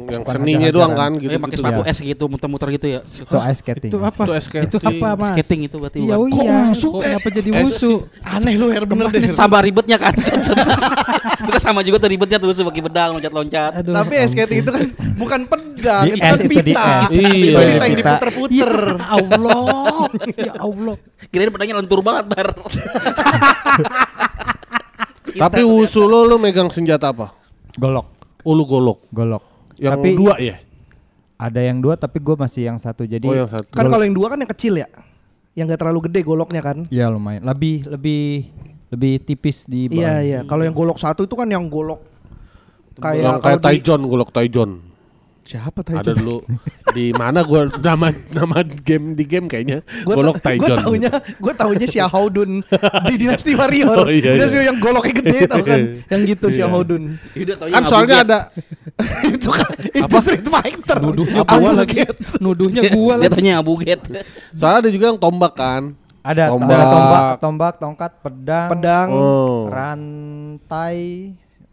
yang 0.04 0.20
Bukan 0.20 0.34
seninya 0.34 0.50
hajar-hajaran. 0.60 0.74
doang 0.74 0.94
kan 0.96 1.12
gitu. 1.14 1.30
Eh, 1.30 1.38
pakai 1.38 1.52
gitu. 1.52 1.62
sepatu 1.62 1.80
Iya. 1.80 1.92
es 1.94 2.00
gitu, 2.04 2.24
muter-muter 2.26 2.68
gitu 2.72 2.88
ya. 2.90 3.00
itu 3.06 3.38
ice 3.40 3.60
skating. 3.60 3.92
Itu 3.94 4.00
apa? 4.00 4.24
Itu 4.24 4.34
skating. 4.42 4.70
Itu 4.70 4.78
apa, 4.82 5.08
Mas? 5.14 5.32
Skating 5.36 5.62
itu 5.64 5.76
berarti 5.78 5.98
Iya, 6.00 6.16
bukan. 6.16 6.34
oh 6.34 6.44
iya. 6.44 6.58
wusu, 6.68 6.88
Kok 6.88 6.98
eh? 6.98 7.06
kenapa 7.08 7.28
jadi 7.30 7.50
Eh, 7.52 7.62
wusu? 7.62 7.92
Aneh 8.20 8.54
lu 8.56 8.66
Her 8.68 8.84
bener 8.84 9.06
deh. 9.08 9.22
Sama 9.30 9.58
ribetnya 9.60 9.98
kan. 9.98 10.14
itu 11.44 11.50
kan 11.52 11.62
sama 11.62 11.80
juga 11.82 11.98
tuh 12.00 12.10
ribetnya 12.10 12.38
tuh 12.38 12.50
pakai 12.50 12.82
pedang 12.82 13.10
loncat-loncat. 13.14 13.72
Aduh. 13.80 13.94
Tapi 13.94 14.14
es 14.18 14.30
skating 14.30 14.60
itu 14.60 14.72
kan 14.72 14.84
bukan 15.14 15.40
pedang, 15.46 16.06
itu 16.10 16.18
kan 16.18 16.40
pita. 16.42 16.90
Iya. 17.08 17.54
Itu 17.54 17.70
pita 17.70 17.86
yang 17.86 17.98
diputer-puter. 18.02 18.72
Ya 18.98 19.06
Allah. 19.08 20.10
ya 20.34 20.54
Allah. 20.58 20.98
Kirain 21.32 21.50
pedangnya 21.50 21.76
lentur 21.78 22.02
banget, 22.02 22.26
Bar. 22.28 22.50
Tapi 25.44 25.62
wusu 25.64 26.06
lo 26.06 26.24
lu 26.24 26.38
megang 26.38 26.70
senjata 26.70 27.10
apa? 27.10 27.34
Golok, 27.74 28.06
Ulu 28.46 28.64
golok. 28.64 29.00
golok. 29.10 29.44
Yang 29.82 29.92
tapi 29.98 30.10
dua 30.14 30.36
ya? 30.38 30.56
ada 31.34 31.60
yang 31.60 31.82
dua 31.82 31.98
tapi 31.98 32.22
gue 32.22 32.36
masih 32.38 32.70
yang 32.70 32.78
satu. 32.78 33.04
Jadi 33.04 33.26
Oh 33.26 33.34
yang 33.36 33.50
satu. 33.50 33.66
Kan 33.68 33.90
kalau 33.90 34.06
yang 34.06 34.14
dua 34.14 34.30
kan 34.30 34.38
yang 34.38 34.52
kecil 34.52 34.78
ya. 34.78 34.88
Yang 35.54 35.74
gak 35.74 35.80
terlalu 35.86 36.00
gede 36.10 36.22
goloknya 36.22 36.62
kan. 36.62 36.86
ya 36.88 37.10
lumayan. 37.10 37.42
Lebih 37.42 37.90
lebih 37.90 38.24
lebih 38.94 39.14
tipis 39.26 39.66
di 39.66 39.90
Iya 39.90 39.90
bawah. 39.90 40.22
iya. 40.22 40.40
Kalau 40.46 40.64
yang 40.64 40.76
golok 40.78 41.02
satu 41.02 41.26
itu 41.26 41.34
kan 41.34 41.50
yang 41.50 41.66
golok 41.66 42.00
kayak 43.02 43.22
yang 43.26 43.42
kayak 43.42 43.60
Taijon, 43.60 44.02
golok 44.06 44.30
Taijon. 44.30 44.93
Siapa 45.44 45.84
Ada 45.84 46.00
Taijon? 46.00 46.16
dulu 46.18 46.38
di 46.92 47.12
mana 47.12 47.44
gua 47.44 47.68
nama 47.78 48.08
nama 48.32 48.64
game 48.64 49.12
di 49.12 49.28
game 49.28 49.46
kayaknya 49.46 49.84
golok 50.02 50.40
Gue 50.40 50.46
Taijon. 50.56 50.78
taunya, 50.80 51.12
gue 51.12 51.54
taunya 51.54 51.84
si 51.84 52.00
Haudun 52.00 52.64
di 53.06 53.14
Dinasti 53.22 53.52
Warrior. 53.52 53.98
Oh, 53.98 54.08
iya, 54.08 54.34
Dinasti 54.34 54.58
iya. 54.58 54.72
yang 54.72 54.80
goloknya 54.80 55.14
gede 55.20 55.40
tau 55.52 55.60
kan, 55.62 55.80
yang 56.08 56.22
gitu 56.24 56.48
si 56.48 56.64
Iya. 56.64 56.68
Taunya 57.60 57.76
Kan 57.76 57.84
soalnya 57.84 58.18
ada 58.24 58.40
itu 59.36 59.50
kan 59.52 59.72
itu 59.84 60.16
Street 60.24 60.48
Fighter. 60.48 60.98
Nuduhnya 61.04 61.42
Abu 61.44 61.56
gua 61.60 61.72
lagi. 61.76 61.98
Nuduhnya 62.40 62.82
gua 62.90 63.14
Dia 63.14 63.22
lagi. 63.22 63.34
taunya 63.36 63.54
Abu 63.60 63.74
Ghit. 63.78 64.02
soalnya 64.54 64.80
ada 64.80 64.90
juga 64.90 65.06
yang 65.12 65.20
tombak 65.20 65.54
kan. 65.54 65.84
Ada 66.24 66.56
Tombak. 66.56 66.72
ada 66.72 66.86
tombak, 66.88 67.24
tombak, 67.38 67.74
tongkat, 67.78 68.12
pedang, 68.24 68.70
Pedang. 68.72 69.08
Oh. 69.12 69.68
rantai, 69.68 70.98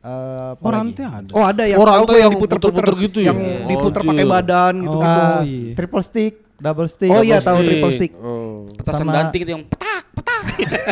eh, 0.00 0.08
apa 0.52 0.60
Oh, 0.60 0.66
lagi? 0.66 0.76
rantai 0.76 1.04
ada. 1.06 1.30
Oh 1.30 1.44
ada 1.44 1.62
yang 1.64 1.78
Oh, 1.78 1.86
tahu 1.86 2.04
yang 2.14 2.32
diputer-puter 2.32 2.72
puter-puter 2.72 2.94
gitu 3.02 3.18
ya? 3.20 3.26
yang 3.28 3.38
Iya. 3.38 3.66
diputer 3.66 4.00
Oh, 4.00 4.08
pakai 4.08 4.24
iya. 4.24 4.32
badan 4.32 4.74
gitu. 4.78 4.96
Oh, 4.96 5.02
Ah, 5.02 5.40
iya. 5.42 5.72
triple 5.74 6.02
stick, 6.02 6.34
double 6.56 6.88
stick. 6.88 7.10
Oh 7.10 7.20
iya 7.20 7.38
tahu 7.38 7.58
triple 7.60 7.92
stick. 7.92 8.12
Oh. 8.16 8.64
Petasan 8.72 9.00
Sama- 9.02 9.14
ganti 9.14 9.36
gitu 9.38 9.50
yang 9.52 9.64
petak, 9.64 10.04
petak. 10.10 10.42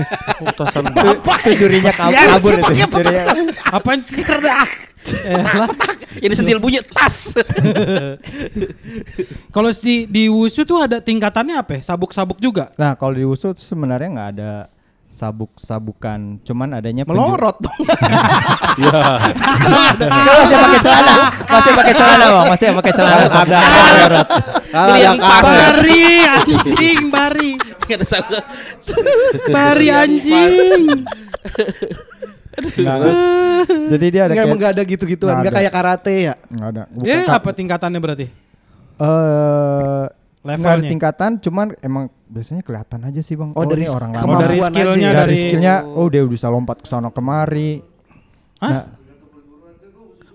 Petasan 0.48 0.82
Itu 0.86 1.50
jurinya 1.56 1.92
kab- 1.92 2.12
kabur 2.12 2.52
itu. 2.54 2.72
Jurinya. 2.74 3.24
Apaan 3.70 4.00
sih? 4.00 4.20
Ini 6.18 6.34
sentil 6.34 6.58
bunyi 6.58 6.82
tas. 6.84 7.32
Kalau 9.54 9.70
si 9.72 10.04
di 10.04 10.26
wusu 10.26 10.62
tuh 10.62 10.84
ada 10.84 10.98
tingkatannya 10.98 11.56
apa? 11.56 11.78
ya? 11.78 11.82
Sabuk-sabuk 11.86 12.38
juga. 12.38 12.70
Nah, 12.74 12.92
kalau 12.92 13.14
di 13.14 13.24
wusu 13.24 13.52
tuh 13.52 13.62
sebenarnya 13.62 14.08
nggak 14.10 14.30
ada 14.34 14.50
sabuk-sabukan, 15.08 16.38
cuman 16.42 16.68
adanya 16.74 17.02
Melorot 17.02 17.56
dong. 17.58 17.78
Iya. 18.78 18.94
masih 19.98 20.54
pakai 20.54 20.78
celana, 20.78 21.14
masih 21.42 21.72
pakai 21.74 21.92
celana 21.92 22.26
bang, 22.30 22.46
masih 22.46 22.66
pakai 22.70 22.92
celana. 22.94 23.24
Ada 23.26 23.58
Beli 24.70 25.00
yang 25.02 25.18
pas. 25.18 25.42
Bari 25.42 26.06
anjing, 26.22 27.00
bari. 27.10 27.50
Nggak 27.58 27.96
ada 27.96 28.06
sabuk. 28.06 28.44
Bari 29.50 29.88
anjing. 29.90 30.84
Jadi 33.66 34.06
dia 34.08 34.22
ada 34.24 34.32
Enggak 34.32 34.44
kayak, 34.44 34.54
enggak 34.54 34.70
ada 34.70 34.82
gitu-gituan, 34.84 35.30
Nggak 35.32 35.40
enggak 35.40 35.50
ada. 35.50 35.58
kayak 35.58 35.72
karate 35.74 36.14
ya. 36.22 36.34
nggak 36.46 36.68
ada. 36.70 36.82
Dia 36.94 37.18
apa 37.28 37.50
tingkatannya 37.50 37.98
berarti? 37.98 38.26
Eh, 38.98 40.04
ada 40.50 40.56
Levelnya? 40.78 40.88
tingkatan, 40.88 41.30
cuman 41.38 41.66
emang 41.78 42.04
biasanya 42.24 42.60
kelihatan 42.60 43.00
aja 43.02 43.20
sih 43.20 43.34
bang. 43.34 43.52
Oh, 43.52 43.62
dari 43.62 43.84
ini 43.84 43.88
orang 43.88 44.10
lama. 44.12 44.26
Oh, 44.26 44.36
dari 44.38 44.58
skillnya 44.58 44.96
ya. 45.04 45.12
dari 45.14 45.18
dari 45.18 45.36
skillnya, 45.36 45.74
oh 45.84 46.06
dia 46.06 46.22
bisa 46.22 46.46
lompat 46.46 46.80
ke 46.80 46.86
sana 46.86 47.08
kemari. 47.08 47.84
Hah? 48.58 48.70
Nah, 48.70 48.84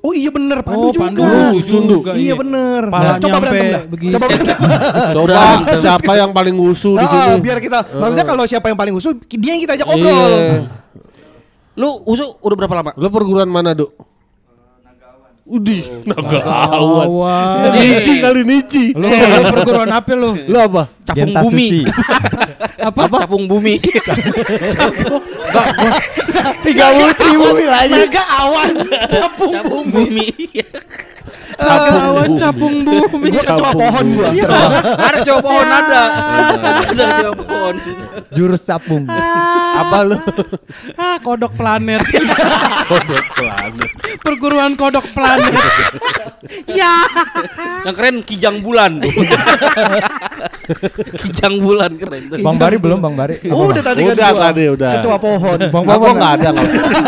Oh 0.04 0.12
iya 0.12 0.28
bener 0.28 0.60
Pandu 0.62 0.88
Oh, 0.88 0.92
juga. 0.92 1.08
Pandu 1.16 1.64
Sundu. 1.64 2.04
juga, 2.04 2.12
Iya 2.12 2.36
bener. 2.36 2.92
Palanya 2.92 3.24
Coba 3.24 3.38
berantem 3.40 3.68
dah. 3.72 3.84
begini. 3.88 4.12
Coba 4.12 4.26
berantem. 4.28 4.58
Coba 5.16 5.34
siapa 5.80 6.12
yang 6.14 6.32
paling 6.36 6.56
wusu 6.60 6.92
di 6.94 7.06
Ah, 7.08 7.32
sini? 7.32 7.40
biar 7.40 7.58
kita 7.58 7.80
maksudnya 7.90 8.26
kalau 8.28 8.44
siapa 8.44 8.68
yang 8.68 8.76
paling 8.76 8.92
usul 8.92 9.16
dia 9.24 9.56
yang 9.56 9.64
kita 9.64 9.80
ajak 9.80 9.88
Iya. 9.88 9.96
ngobrol. 9.96 10.34
Lu 11.74 11.90
usuk 12.06 12.36
udah 12.38 12.58
berapa 12.60 12.76
lama? 12.76 12.92
Lo 12.94 13.08
perguruan 13.08 13.48
mana, 13.48 13.72
Duk? 13.72 13.96
Udih, 15.44 16.08
naga 16.08 16.40
Awan. 16.72 17.76
Nici 17.76 18.24
kali 18.24 18.48
nici. 18.48 18.96
Lu 18.96 19.12
perguruan 19.52 19.92
apa 19.92 20.16
lu? 20.16 20.40
Lu 20.48 20.56
apa? 20.56 20.88
Capung 21.04 21.36
Genta 21.36 21.42
bumi. 21.44 21.68
suci. 21.68 21.82
apa? 22.88 23.02
Capung 23.28 23.44
bumi. 23.52 23.76
Tiga 26.64 26.86
puluh 26.96 27.12
ribu 27.12 27.48
lagi. 27.68 28.08
Naga 28.08 28.24
awan. 28.40 28.74
Capung 29.12 29.86
bumi. 29.92 30.28
Awan 31.64 32.34
capung 32.42 32.76
bumi. 32.82 33.30
Gua 33.30 33.44
kecoa 33.46 33.72
pohon 33.78 34.06
gua. 34.18 34.30
ada 34.98 35.18
coba 35.22 35.40
pohon 35.42 35.68
ada. 35.70 36.02
ada 36.90 37.06
coba 37.30 37.44
pohon. 37.46 37.76
Jurus 38.34 38.64
capung. 38.66 39.04
Apa 39.08 39.98
lu? 40.06 40.18
Ah, 40.98 41.18
kodok 41.22 41.54
planet. 41.54 42.02
Kodok 42.90 43.26
planet. 43.38 43.90
perguruan 44.24 44.74
kodok 44.74 45.06
planet. 45.14 45.54
ya. 46.70 47.06
Yang 47.86 47.96
keren 47.96 48.18
kijang 48.26 48.58
bulan. 48.66 49.00
Kijang 50.94 51.56
bulan 51.58 51.92
keren 51.98 52.22
tuh. 52.30 52.38
Bang 52.40 52.58
Bari 52.58 52.78
belum 52.78 53.00
Bang 53.02 53.16
Bari? 53.18 53.42
Oh, 53.50 53.70
udah 53.70 53.82
tadi 53.82 54.06
kan 54.06 54.14
Udah 54.14 54.30
tadi 54.32 54.64
udah. 54.70 54.92
Kecoa 54.98 55.18
pohon. 55.18 55.58
Bang 55.74 55.84
Bang 55.86 56.16
enggak 56.16 56.34
ada? 56.38 56.50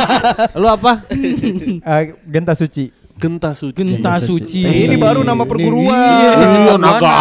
Lu 0.61 0.67
apa? 0.67 0.91
Eh, 1.11 2.01
Genta 2.25 2.57
suci. 2.57 2.89
Genta 3.15 3.55
suci. 3.55 3.77
Genta 3.79 4.19
suci. 4.19 4.67
Eh, 4.67 4.91
ini 4.91 4.99
baru 4.99 5.23
nama 5.23 5.47
perguruan. 5.47 5.95
Iya, 5.95 6.75
naga 6.75 7.11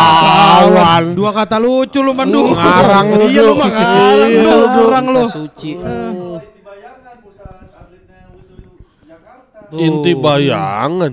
awan. 0.58 1.14
Dua 1.14 1.30
kata 1.30 1.62
lucu 1.62 2.02
lu 2.02 2.10
mandu. 2.10 2.50
Ngarang 2.50 3.08
lu. 3.14 3.24
Iya 3.30 3.42
lu 3.46 3.54
mah 3.54 3.68
ngarang 3.70 4.30
Iya, 4.34 4.42
lu. 4.42 4.58
lu. 4.58 4.66
Ngarang 4.74 5.06
lu. 5.14 5.24
Suci. 5.30 5.70
Inti 9.74 10.12
bayangan. 10.14 11.12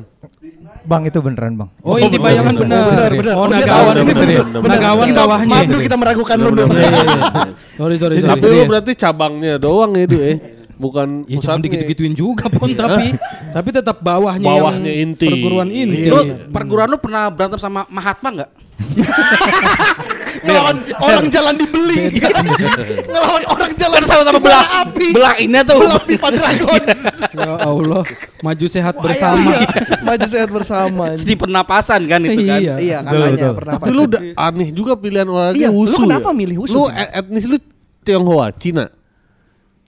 Bang 0.91 1.07
itu 1.07 1.23
beneran 1.23 1.55
Bang. 1.55 1.69
Oh, 1.87 1.95
inti 1.95 2.19
bayangan 2.19 2.51
benar. 2.51 2.83
Benar, 2.91 3.11
benar. 3.15 3.35
Oh, 3.39 3.41
Oh, 3.41 3.47
nagawan 3.47 3.93
tahu, 3.95 4.03
ini 4.03 4.11
benar, 4.11 4.19
serius. 4.19 4.47
benar. 4.51 4.69
Nagawan 4.75 5.05
Kita- 5.07 5.19
bawahnya. 5.23 5.47
Maaf 5.47 5.65
dulu 5.71 5.79
kita 5.79 5.95
meragukan 5.95 6.35
lu. 6.35 6.49
Iya, 6.51 6.65
iya, 6.67 6.83
iya. 6.83 7.23
Sorry, 7.79 7.95
sorry, 7.95 8.15
sorry. 8.19 8.29
Tapi 8.35 8.45
lu 8.51 8.63
berarti 8.67 8.91
cabangnya 8.93 9.53
doang 9.55 9.91
ya, 9.95 10.03
eh. 10.03 10.35
Bukan 10.81 11.29
Ya 11.29 11.37
jangan 11.37 11.61
digitu-gituin 11.61 12.17
juga 12.17 12.49
pun 12.49 12.73
tapi 12.73 13.13
tapi 13.53 13.69
tetap 13.69 14.01
bawahnya, 14.01 14.49
Bawahnya 14.49 14.89
yang 14.89 15.13
inti. 15.13 15.29
perguruan 15.29 15.69
inti. 15.69 16.09
Lu 16.09 16.21
perguruan 16.49 16.89
lu 16.89 16.97
pernah 16.97 17.29
berantem 17.29 17.61
sama 17.61 17.85
Mahatma 17.85 18.29
enggak? 18.33 18.49
Ngelawan 20.41 20.75
orang 20.97 21.25
jalan 21.29 21.53
dibeli. 21.53 22.17
Ngelawan 23.05 23.43
orang 23.45 23.71
jalan 23.77 24.01
Kan 24.01 24.09
sama-sama 24.09 24.39
belah 24.41 24.65
api. 24.81 25.07
belah 25.13 25.35
ini 25.37 25.59
tuh. 25.61 25.77
Belah 25.77 26.01
pipa 26.01 26.27
dragon. 26.31 26.81
Ya 27.31 27.55
Allah, 27.57 28.03
maju 28.41 28.65
sehat 28.67 28.95
bersama. 28.97 29.51
Maju 30.03 30.27
sehat 30.27 30.49
bersama. 30.49 31.05
Di 31.15 31.33
pernapasan 31.33 32.03
kan 32.05 32.19
itu 32.21 32.43
kan. 32.43 32.59
Iya. 32.59 32.75
Iya, 32.75 32.97
Betul, 32.99 33.19
katanya 33.21 33.31
betul. 33.31 33.53
pernah 33.55 33.73
Tapi 33.77 33.89
lu 33.89 34.01
udah 34.03 34.21
aneh 34.35 34.69
juga 34.71 34.93
pilihan 34.95 35.27
olahraga 35.29 35.55
Iya, 35.55 35.69
lu 35.69 35.77
wusu 35.77 35.97
kenapa 36.01 36.29
ya? 36.29 36.35
milih 36.35 36.57
wusu, 36.59 36.75
Lu 36.75 36.83
e- 36.89 37.11
etnis 37.13 37.45
lu 37.45 37.57
Tionghoa, 38.01 38.47
Cina. 38.51 38.85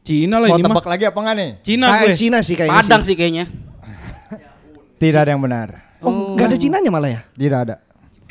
Cina 0.03 0.35
lah 0.35 0.51
Mau 0.51 0.59
ini 0.59 0.63
mah. 0.67 0.75
tebak 0.75 0.87
lagi 0.91 1.03
apa 1.07 1.19
enggak 1.23 1.35
nih? 1.39 1.49
Cina 1.63 1.85
Kayak 1.87 2.03
gue. 2.03 2.15
Cina 2.19 2.37
sih 2.43 2.55
kayaknya. 2.59 2.75
Padang 2.75 3.01
sih 3.07 3.15
kayaknya. 3.15 3.45
Tidak 5.01 5.19
ada 5.23 5.31
yang 5.31 5.39
benar. 5.41 5.67
Oh, 6.03 6.35
enggak 6.35 6.51
ada 6.51 6.57
Cinanya 6.59 6.89
malah 6.91 7.09
ya? 7.09 7.21
Tidak 7.31 7.59
ada. 7.63 7.75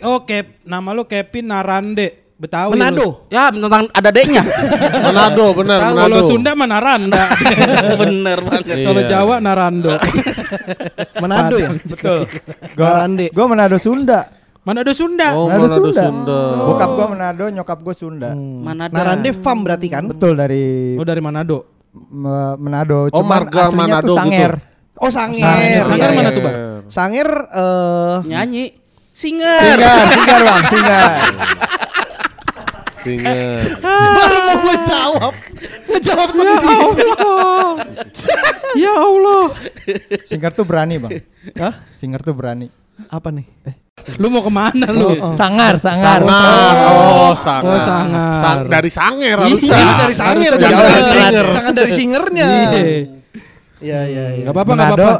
Oh, 0.05 0.21
Kep, 0.29 0.69
nama 0.69 0.93
lu 0.93 1.09
Kevin 1.09 1.49
Narande. 1.49 2.23
Betawi. 2.37 2.75
lu. 2.75 2.83
Manado. 2.83 3.09
Ya 3.31 3.55
tentang 3.55 3.87
ada 3.95 4.11
deknya. 4.11 4.43
Manado, 5.07 5.47
benar. 5.55 5.79
Kalau 5.95 6.19
Sunda 6.27 6.51
mah 6.59 6.67
Naranda. 6.67 7.23
Bener 8.03 8.39
banget. 8.43 8.65
Iya. 8.67 8.87
Kalau 8.91 9.03
Jawa 9.07 9.35
Narando. 9.39 9.95
Manado 11.23 11.55
ya? 11.63 11.71
Betul. 11.71 12.27
Gua 12.75 12.83
Garande. 12.99 13.31
gua 13.31 13.47
Manado 13.47 13.79
Sunda. 13.79 14.42
Manado 14.63 14.95
Sunda. 14.95 15.35
Oh, 15.35 15.51
Manado, 15.51 15.67
Manado 15.67 15.75
Sunda. 15.91 16.03
Sunda. 16.07 16.39
Bokap 16.63 16.91
gua 16.95 17.07
Manado, 17.11 17.45
nyokap 17.51 17.79
gua 17.83 17.95
Sunda. 17.95 18.31
Mana 18.35 18.87
ada? 18.87 18.95
Narande 18.95 19.31
farm 19.35 19.67
berarti 19.67 19.91
kan? 19.91 20.07
Betul 20.07 20.39
dari 20.39 20.95
Oh, 20.95 21.03
dari 21.03 21.19
Manado. 21.19 21.67
Manado. 22.57 23.11
Oh, 23.11 23.21
Cuman 23.21 23.43
marga 23.43 23.75
Manado 23.75 24.07
tuh 24.07 24.17
Sanger. 24.17 24.53
Oh, 24.97 25.11
Sanger. 25.11 25.43
Sanger. 25.43 25.83
Sanger 25.85 26.09
Iya, 26.09 26.15
mana 26.15 26.31
iya. 26.31 26.37
tuh, 26.37 26.43
Bar? 26.43 26.55
Sanger 26.87 27.29
eh 27.51 28.15
Nyanyi. 28.23 28.65
Singer. 29.13 29.61
Singar, 29.61 29.99
singar 30.09 30.41
bang, 30.41 30.63
singar. 30.71 31.11
Singa. 33.03 33.35
baru 34.17 34.39
mau 34.41 34.57
gue 34.63 34.77
jawab. 34.95 35.33
Ngejawab 35.91 36.29
sendiri. 36.33 36.77
Ya 38.73 38.89
Allah. 38.97 39.53
Singar 40.25 40.57
tuh 40.57 40.65
berani 40.65 40.97
bang. 40.97 41.21
Hah? 41.61 41.77
Singar 41.93 42.25
tuh 42.25 42.33
berani. 42.33 42.73
Apa 43.13 43.29
nih? 43.29 43.45
Lu 44.17 44.33
mau 44.33 44.41
ke 44.41 44.49
mana 44.49 44.89
lu? 44.89 45.21
Sangar, 45.37 45.77
sangar. 45.77 46.25
Sangar. 46.25 46.75
Oh, 46.89 47.33
sangar. 47.37 47.69
Oh, 47.69 47.79
sangar. 47.79 48.35
Sang- 48.41 48.65
dari 48.67 48.91
sanger 48.91 49.37
Iya, 49.37 49.45
harusnya. 49.47 49.77
dari 50.01 50.15
Sanger. 50.17 50.53
Jangan 50.57 50.85
singer. 51.05 51.47
Jangan 51.53 51.73
dari 51.77 51.93
singernya. 51.93 52.49
Iya. 52.49 52.83
Iya, 53.83 54.01
iya, 54.09 54.25
iya. 54.33 54.45
Gak 54.49 54.55
apa-apa, 54.57 54.73
gak 54.73 54.81
Manado, 54.81 54.97
apa-apa. 54.97 55.17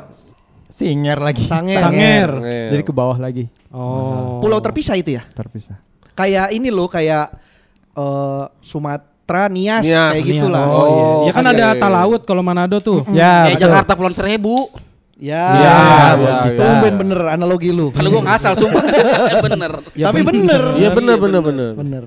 Singer 0.73 1.19
lagi. 1.21 1.45
Sanger. 1.45 1.81
Sanger. 1.85 2.31
Jadi 2.73 2.83
ke 2.83 2.93
bawah 2.93 3.19
lagi. 3.21 3.45
Oh. 3.69 4.41
Pulau 4.41 4.59
terpisah 4.59 4.97
itu 4.97 5.15
ya? 5.15 5.23
Terpisah. 5.29 5.77
Kayak 6.17 6.49
ini 6.51 6.73
loh, 6.73 6.89
kayak 6.89 7.29
eh 7.93 8.45
Sumatera, 8.65 9.53
Nias, 9.53 9.85
Nias. 9.85 10.17
kayak 10.17 10.25
gitulah. 10.25 10.65
Oh, 10.65 10.89
iya. 10.89 11.07
Ya 11.29 11.33
kan 11.37 11.45
oke. 11.45 11.53
ada 11.55 11.67
Talaut 11.77 12.23
kalau 12.25 12.41
Manado 12.41 12.81
tuh. 12.81 13.05
Ya, 13.13 13.47
Eh 13.47 13.55
betul. 13.55 13.69
Jakarta 13.69 13.93
Pulau 13.95 14.11
Seribu. 14.11 14.73
Ya, 15.23 15.39
Iya, 15.55 15.75
iya, 16.19 16.35
bisa. 16.51 16.63
Tumben 16.67 16.95
bener 16.99 17.21
analogi 17.31 17.71
lu. 17.71 17.95
Kalau 17.95 18.11
gua 18.11 18.23
ngasal 18.27 18.59
sumpah. 18.59 18.83
bener. 19.47 19.73
Tapi 19.95 20.21
bener. 20.27 20.63
Iya 20.75 20.91
benar 20.91 21.17
benar 21.23 21.41
benar. 21.47 21.71
Bener. 21.79 22.05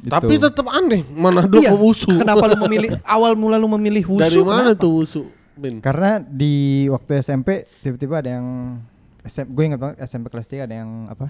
Tapi 0.00 0.38
tetap 0.38 0.64
aneh 0.70 1.02
Manado 1.10 1.58
Iya. 1.58 1.74
ke 1.74 1.76
wusu. 1.76 2.08
Kenapa 2.08 2.46
lu 2.46 2.56
memilih 2.70 3.02
awal 3.02 3.34
mula 3.34 3.58
lu 3.58 3.66
memilih 3.74 4.06
wusu? 4.06 4.22
Dari 4.22 4.40
mana 4.46 4.72
kenapa? 4.72 4.80
tuh 4.80 4.90
wusu? 5.02 5.22
Bin? 5.58 5.82
Karena 5.82 6.22
di 6.22 6.86
waktu 6.86 7.18
SMP 7.18 7.66
tiba-tiba 7.82 8.22
ada 8.22 8.30
yang 8.38 8.46
SM, 9.20 9.50
gue 9.52 9.64
ingat 9.66 9.80
banget 9.82 9.96
SMP 10.00 10.32
kelas 10.32 10.48
3 10.48 10.64
ada 10.64 10.74
yang 10.80 11.10
apa? 11.10 11.28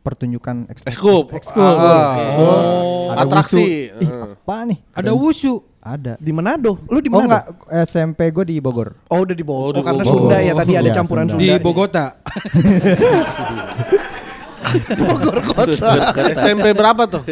Pertunjukan 0.00 0.64
eks- 0.66 0.86
Ekskul. 0.86 1.28
eks- 1.28 1.52
ekskul. 1.52 1.60
Ah. 1.60 2.16
Ekskul. 2.16 2.40
Oh, 2.40 3.12
atraksi. 3.12 3.60
wusu. 3.60 4.00
Ih, 4.00 4.08
Ah. 4.08 4.32
apa 4.32 4.56
nih? 4.64 4.78
Ada 4.90 5.10
wushu. 5.12 5.54
Ada. 5.78 6.12
Di 6.16 6.28
Manado. 6.30 6.76
Lu 6.86 7.00
di 7.00 7.08
Oh 7.08 7.20
Manado? 7.20 7.28
enggak, 7.28 7.44
SMP 7.84 8.28
gue 8.28 8.44
di 8.46 8.56
Bogor. 8.58 8.96
Oh, 9.06 9.20
udah 9.20 9.32
di 9.32 9.40
Bogor. 9.40 9.60
Oh, 9.60 9.68
Oh, 9.68 9.72
di 9.74 9.80
karena 9.82 10.02
Bogor. 10.02 10.16
Sunda 10.24 10.36
ya 10.38 10.52
tadi 10.54 10.72
ada 10.74 10.84
Iya, 10.84 10.94
campuran 10.94 11.24
Sunda. 11.24 11.40
Sunda. 11.40 11.52
Di 11.52 11.60
Bogota. 11.60 12.04
Bogor 14.96 15.38
kota. 15.42 15.90
SMP 16.34 16.66
berapa 16.70 17.02
tuh? 17.06 17.22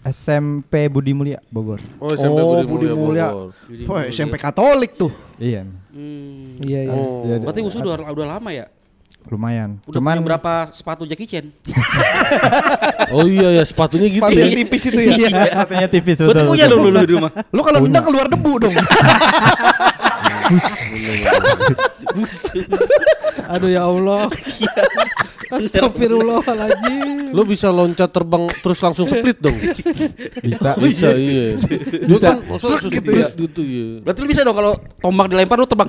SMP 0.00 0.86
Budi 0.88 1.12
Mulia 1.12 1.38
Bogor. 1.46 1.82
Oh, 1.98 2.08
SMP 2.10 2.38
oh, 2.40 2.56
Budi 2.56 2.64
Budi 2.64 2.86
Mulia. 2.90 3.28
Bogor. 3.30 3.52
Wah, 3.86 4.02
SMP 4.08 4.34
Katolik 4.34 4.94
tuh. 4.94 5.12
Iya. 5.36 5.66
Hmm. 5.90 6.62
Iya, 6.62 6.80
iya. 6.86 6.94
Oh. 6.94 7.22
Iya, 7.22 7.34
Berarti 7.42 7.60
usul 7.60 7.82
udah, 7.82 8.06
udah 8.08 8.26
lama 8.28 8.50
ya? 8.50 8.66
Lumayan. 9.28 9.76
Udah 9.84 10.00
Cuman 10.00 10.16
punya 10.18 10.26
berapa 10.26 10.52
sepatu 10.72 11.04
Jackie 11.04 11.28
Chan? 11.28 11.46
Oh 13.08 13.24
iya 13.24 13.48
ya 13.56 13.64
sepatunya 13.64 14.04
gitu 14.12 14.20
Sepatu 14.20 14.36
ya. 14.36 14.44
yang 14.44 14.52
tipis 14.52 14.82
itu 14.84 15.00
ya. 15.00 15.16
Iya, 15.16 15.28
sepatunya 15.48 15.88
tipis 15.88 16.16
Betul 16.20 16.28
betul. 16.28 16.44
punya 16.52 16.64
dong 16.68 16.82
dulu 16.84 16.98
di 17.00 17.12
rumah. 17.16 17.32
Lu 17.56 17.60
kalau 17.64 17.78
nendang 17.80 18.04
keluar 18.04 18.28
debu 18.28 18.52
dong. 18.68 18.74
Aduh 23.48 23.70
ya 23.72 23.88
Allah. 23.88 24.28
Astagfirullahaladzim. 25.56 27.32
Lo 27.32 27.48
bisa 27.48 27.72
loncat 27.72 28.12
terbang 28.12 28.44
terus 28.60 28.76
langsung 28.84 29.08
split 29.08 29.40
dong. 29.40 29.56
Bisa. 30.44 30.76
Bisa 30.76 31.08
iya. 31.16 31.56
Dia 31.56 32.18
kan 32.20 32.44
gitu 32.92 33.10
ya. 33.16 33.28
gitu 33.32 33.62
ya. 33.64 34.04
Berarti 34.04 34.18
lu 34.20 34.28
bisa 34.28 34.44
dong 34.44 34.56
kalau 34.56 34.76
tombak 35.00 35.32
dilempar 35.32 35.56
lu 35.56 35.64
tebang 35.64 35.88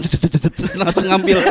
langsung 0.80 1.04
ngambil. 1.04 1.44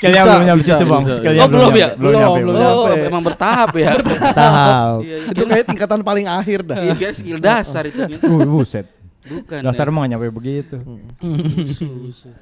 Skillnya 0.00 0.24
Bisa, 0.24 0.32
belum 0.32 0.44
nyampe 0.48 0.62
bisa, 0.64 0.72
situ 0.72 0.84
bang. 0.88 1.02
Skillnya 1.12 1.42
Oh, 1.44 1.48
belum 1.52 1.60
nyampe. 1.60 1.76
ya? 1.78 1.88
Belum 1.92 2.12
nyampe. 2.16 2.40
Belum. 2.40 2.56
Oh, 2.56 2.86
nyampe. 2.88 3.06
emang 3.12 3.24
bertahap 3.28 3.70
ya. 3.76 3.90
Tahap. 4.40 4.98
Iya, 5.04 5.16
iya. 5.20 5.28
itu 5.28 5.44
kayak 5.44 5.64
tingkatan 5.68 6.00
paling 6.00 6.24
akhir 6.24 6.58
dah. 6.64 6.76
Iya, 6.80 7.08
skill 7.12 7.36
dasar 7.36 7.84
itu. 7.84 8.00
Uh, 8.24 8.48
buset. 8.48 8.88
Bukan. 9.20 9.60
Dasar 9.60 9.84
ya. 9.84 9.92
emang 9.92 10.08
gak 10.08 10.10
nyampe 10.16 10.28
begitu. 10.32 10.76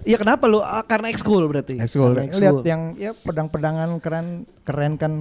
Iya 0.06 0.16
kenapa 0.22 0.46
lu? 0.46 0.62
Ah, 0.62 0.86
karena 0.86 1.10
ekskul 1.10 1.50
berarti. 1.50 1.82
Ekskul. 1.82 2.14
Lihat 2.14 2.62
yang 2.62 2.94
ya 2.94 3.10
pedang-pedangan 3.10 3.98
keren 3.98 4.46
keren 4.62 4.94
kan. 4.94 5.12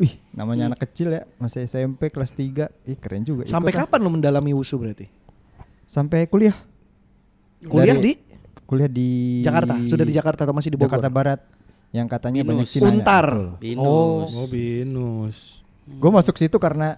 Wih, 0.00 0.16
namanya 0.32 0.72
anak 0.72 0.80
kecil 0.88 1.12
ya, 1.12 1.28
masih 1.36 1.68
SMP 1.68 2.08
kelas 2.08 2.32
3. 2.32 2.72
Ih, 2.88 2.96
keren 2.96 3.20
juga. 3.20 3.44
Sampai 3.44 3.68
kapan 3.68 4.00
lu 4.00 4.08
mendalami 4.08 4.56
wusu 4.56 4.80
berarti? 4.80 5.12
Sampai 5.84 6.24
kuliah. 6.24 6.56
Kuliah 7.60 8.00
Dari- 8.00 8.16
di 8.16 8.29
Kuliah 8.70 8.86
di 8.86 9.42
Jakarta. 9.42 9.74
Sudah 9.82 10.06
di 10.06 10.14
Jakarta 10.14 10.46
atau 10.46 10.54
masih 10.54 10.70
di 10.70 10.78
Bogor? 10.78 10.94
Jakarta 10.94 11.10
Barat. 11.10 11.40
Yang 11.90 12.06
katanya 12.06 12.46
banyak 12.46 12.70
Binus. 12.70 12.74
Cina. 12.78 12.86
Untar. 12.86 13.26
Binus. 13.58 14.30
Oh 14.30 14.46
binus. 14.46 15.58
Gue 15.90 16.10
masuk 16.14 16.38
situ 16.38 16.54
karena 16.62 16.94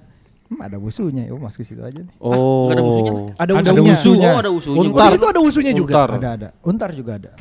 hmm, 0.53 0.61
ada 0.61 0.77
wusunya. 0.77 1.25
Ya, 1.25 1.33
masuk 1.33 1.65
situ 1.65 1.81
aja 1.81 1.97
nih. 1.97 2.13
Oh. 2.21 2.69
nggak 2.69 2.77
ada 2.77 2.85
musuhnya? 2.85 3.13
Ada 3.41 3.53
Ada 3.57 3.73
wusunya. 3.73 3.89
wusu. 3.89 4.11
Oh, 4.13 4.37
ada 4.37 4.51
usunya. 4.53 4.77
Oh, 4.93 5.01
di 5.01 5.09
situ 5.17 5.27
ada 5.33 5.41
wusunya 5.41 5.73
juga. 5.73 5.93
Untar. 5.97 6.11
Ada 6.13 6.29
ada. 6.37 6.49
Untar 6.61 6.91
juga 6.93 7.13
ada. 7.17 7.33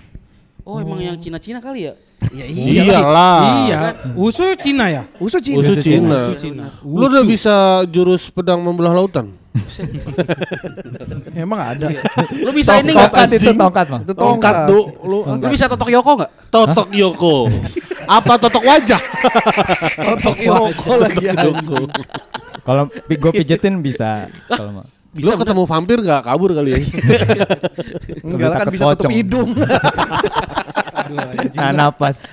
Oh, 0.63 0.79
emang 0.79 1.03
yang 1.03 1.19
Cina-Cina 1.19 1.59
kali 1.59 1.91
ya? 1.91 1.93
Ya 2.31 2.45
Iyalah. 2.47 3.39
Iya. 3.67 3.79
Usu 4.15 4.47
Cina 4.55 4.87
ya? 4.87 5.03
Usu 5.19 5.43
Cina. 5.43 5.59
Usu 5.59 5.73
Cina. 5.83 6.17
Usu 6.31 6.35
Cina. 6.39 6.65
Lu 6.87 7.11
udah 7.11 7.27
bisa 7.27 7.83
jurus 7.91 8.31
pedang 8.31 8.63
membelah 8.63 8.95
lautan? 8.95 9.40
Emang 11.43 11.59
ada. 11.59 11.87
Lu 12.39 12.51
bisa 12.59 12.79
ini 12.79 12.95
nggak? 12.95 13.11
Tongkat 13.11 13.29
itu 13.35 13.51
tongkat 13.51 13.87
mah. 13.91 14.01
Itu 14.03 14.13
Tongkat 14.15 14.55
du, 14.71 14.79
lu 15.03 15.17
Lu 15.27 15.47
bisa 15.51 15.67
totok 15.67 15.89
Yoko 15.91 16.11
nggak? 16.23 16.31
totok 16.47 16.87
Yoko. 16.95 17.35
Apa 18.17 18.33
totok 18.39 18.63
wajah? 18.63 19.01
Totok 19.99 20.37
Yoko 20.39 20.91
lagi 20.99 21.25
Yoko. 21.27 21.79
Kalau 22.61 22.83
gue 22.91 23.31
pijetin 23.35 23.83
bisa. 23.83 24.31
Kalau 24.47 24.81
mau. 24.81 24.85
Lu 25.11 25.35
ketemu 25.35 25.67
vampir 25.67 25.99
gak 26.07 26.23
kabur 26.23 26.55
kali 26.55 26.71
ya? 26.71 26.79
Enggak 28.23 28.63
kan 28.63 28.67
bisa 28.71 28.95
tutup 28.95 29.11
hidung. 29.11 29.51
Nah, 31.59 31.71
napas. 31.75 32.31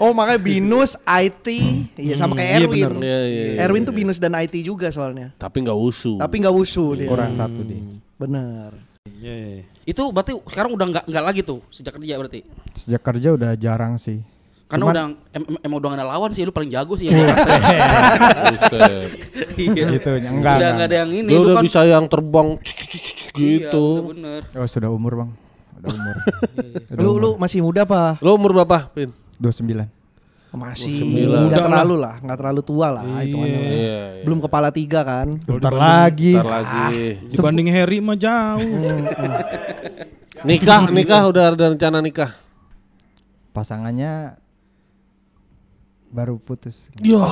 Oh 0.00 0.10
makanya 0.10 0.40
Binus, 0.40 0.96
IT, 0.98 1.46
iya 1.94 2.16
sama 2.16 2.32
kayak 2.32 2.48
iya 2.48 2.58
Erwin. 2.58 2.88
Iya, 2.98 3.18
iya, 3.20 3.44
iya. 3.52 3.60
Erwin 3.60 3.84
tuh 3.84 3.92
Binus 3.92 4.16
dan 4.16 4.32
IT 4.32 4.56
juga 4.58 4.88
soalnya. 4.88 5.30
Tapi 5.36 5.60
nggak 5.60 5.76
usu. 5.76 6.16
Tapi 6.16 6.40
nggak 6.40 6.50
wusu 6.50 6.96
dia. 6.96 7.04
Kurang 7.04 7.34
satu 7.34 7.60
deh. 7.60 7.76
Bener. 8.16 8.72
Iya. 9.14 9.62
Itu 9.82 10.08
berarti 10.08 10.32
sekarang 10.42 10.70
udah 10.72 10.86
nggak 10.88 11.04
nggak 11.04 11.22
lagi 11.22 11.40
tuh 11.42 11.60
sejak 11.68 11.92
kerja 11.94 12.16
berarti. 12.16 12.40
Sejak 12.72 12.98
kerja 13.02 13.28
udah 13.30 13.50
jarang 13.54 13.94
sih. 13.94 14.18
Karena 14.64 14.80
Cuman- 14.80 14.94
udah 14.94 15.04
em, 15.34 15.42
em- 15.44 15.60
emang 15.60 15.76
udah 15.76 15.88
gak 15.90 15.98
ada 15.98 16.06
lawan 16.08 16.30
sih 16.30 16.42
lu 16.42 16.50
paling 16.50 16.70
jago 16.70 16.94
sih 16.94 17.06
ya. 17.06 17.10
Iya. 17.12 17.26
Gitu, 19.90 20.08
enggak, 20.08 20.32
Udah 20.32 20.56
enggak. 20.56 20.72
nggak 20.72 20.86
ada 20.86 20.96
yang 20.96 21.10
ini. 21.12 21.26
Dia 21.26 21.36
lu 21.36 21.42
udah 21.44 21.54
kan- 21.58 21.64
bisa 21.66 21.80
yang 21.84 22.04
terbang 22.06 22.48
Iya, 22.56 23.68
gitu. 23.68 23.84
udah 23.92 24.08
bener. 24.08 24.40
Oh, 24.54 24.64
sudah 24.64 24.88
umur, 24.88 25.12
Bang. 25.16 25.30
Udah 25.76 25.88
umur. 25.90 26.14
Udah 26.90 26.96
Lu 26.96 27.08
umur. 27.10 27.20
lu 27.20 27.28
masih 27.36 27.60
muda 27.60 27.82
apa? 27.82 28.16
Lu 28.20 28.32
umur 28.32 28.50
berapa, 28.54 28.88
Pin? 28.90 29.10
29. 29.40 29.88
Masih 30.50 30.98
Sembilan. 30.98 31.46
nggak 31.46 31.62
Udah 31.62 31.66
terlalu 31.70 31.94
lah, 31.94 32.14
nggak 32.18 32.38
terlalu 32.42 32.60
tua 32.66 32.88
lah 32.90 33.04
hitungannya. 33.22 33.60
Iya, 33.62 33.70
iya. 33.70 34.02
Belum 34.26 34.42
kepala 34.42 34.68
tiga 34.74 35.06
kan? 35.06 35.30
Bentar 35.46 35.70
lagi. 35.70 36.34
Ntar 36.34 36.50
lagi. 36.50 37.22
Dibanding 37.30 37.68
Harry 37.70 38.02
mah 38.02 38.18
jauh. 38.18 38.66
Nikah, 40.42 40.90
nikah 40.90 41.22
udah 41.30 41.54
ada 41.54 41.64
rencana 41.70 42.02
nikah. 42.02 42.34
Pasangannya 43.54 44.34
baru 46.10 46.42
putus. 46.42 46.90
Ya. 46.98 47.22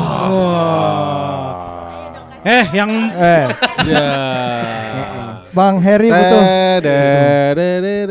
Eh, 2.47 2.65
yang 2.71 2.91
Eh, 3.19 3.47
Ya. 3.83 4.07
Bang 5.53 5.81
Harry 5.81 6.09
butuh. 6.13 6.43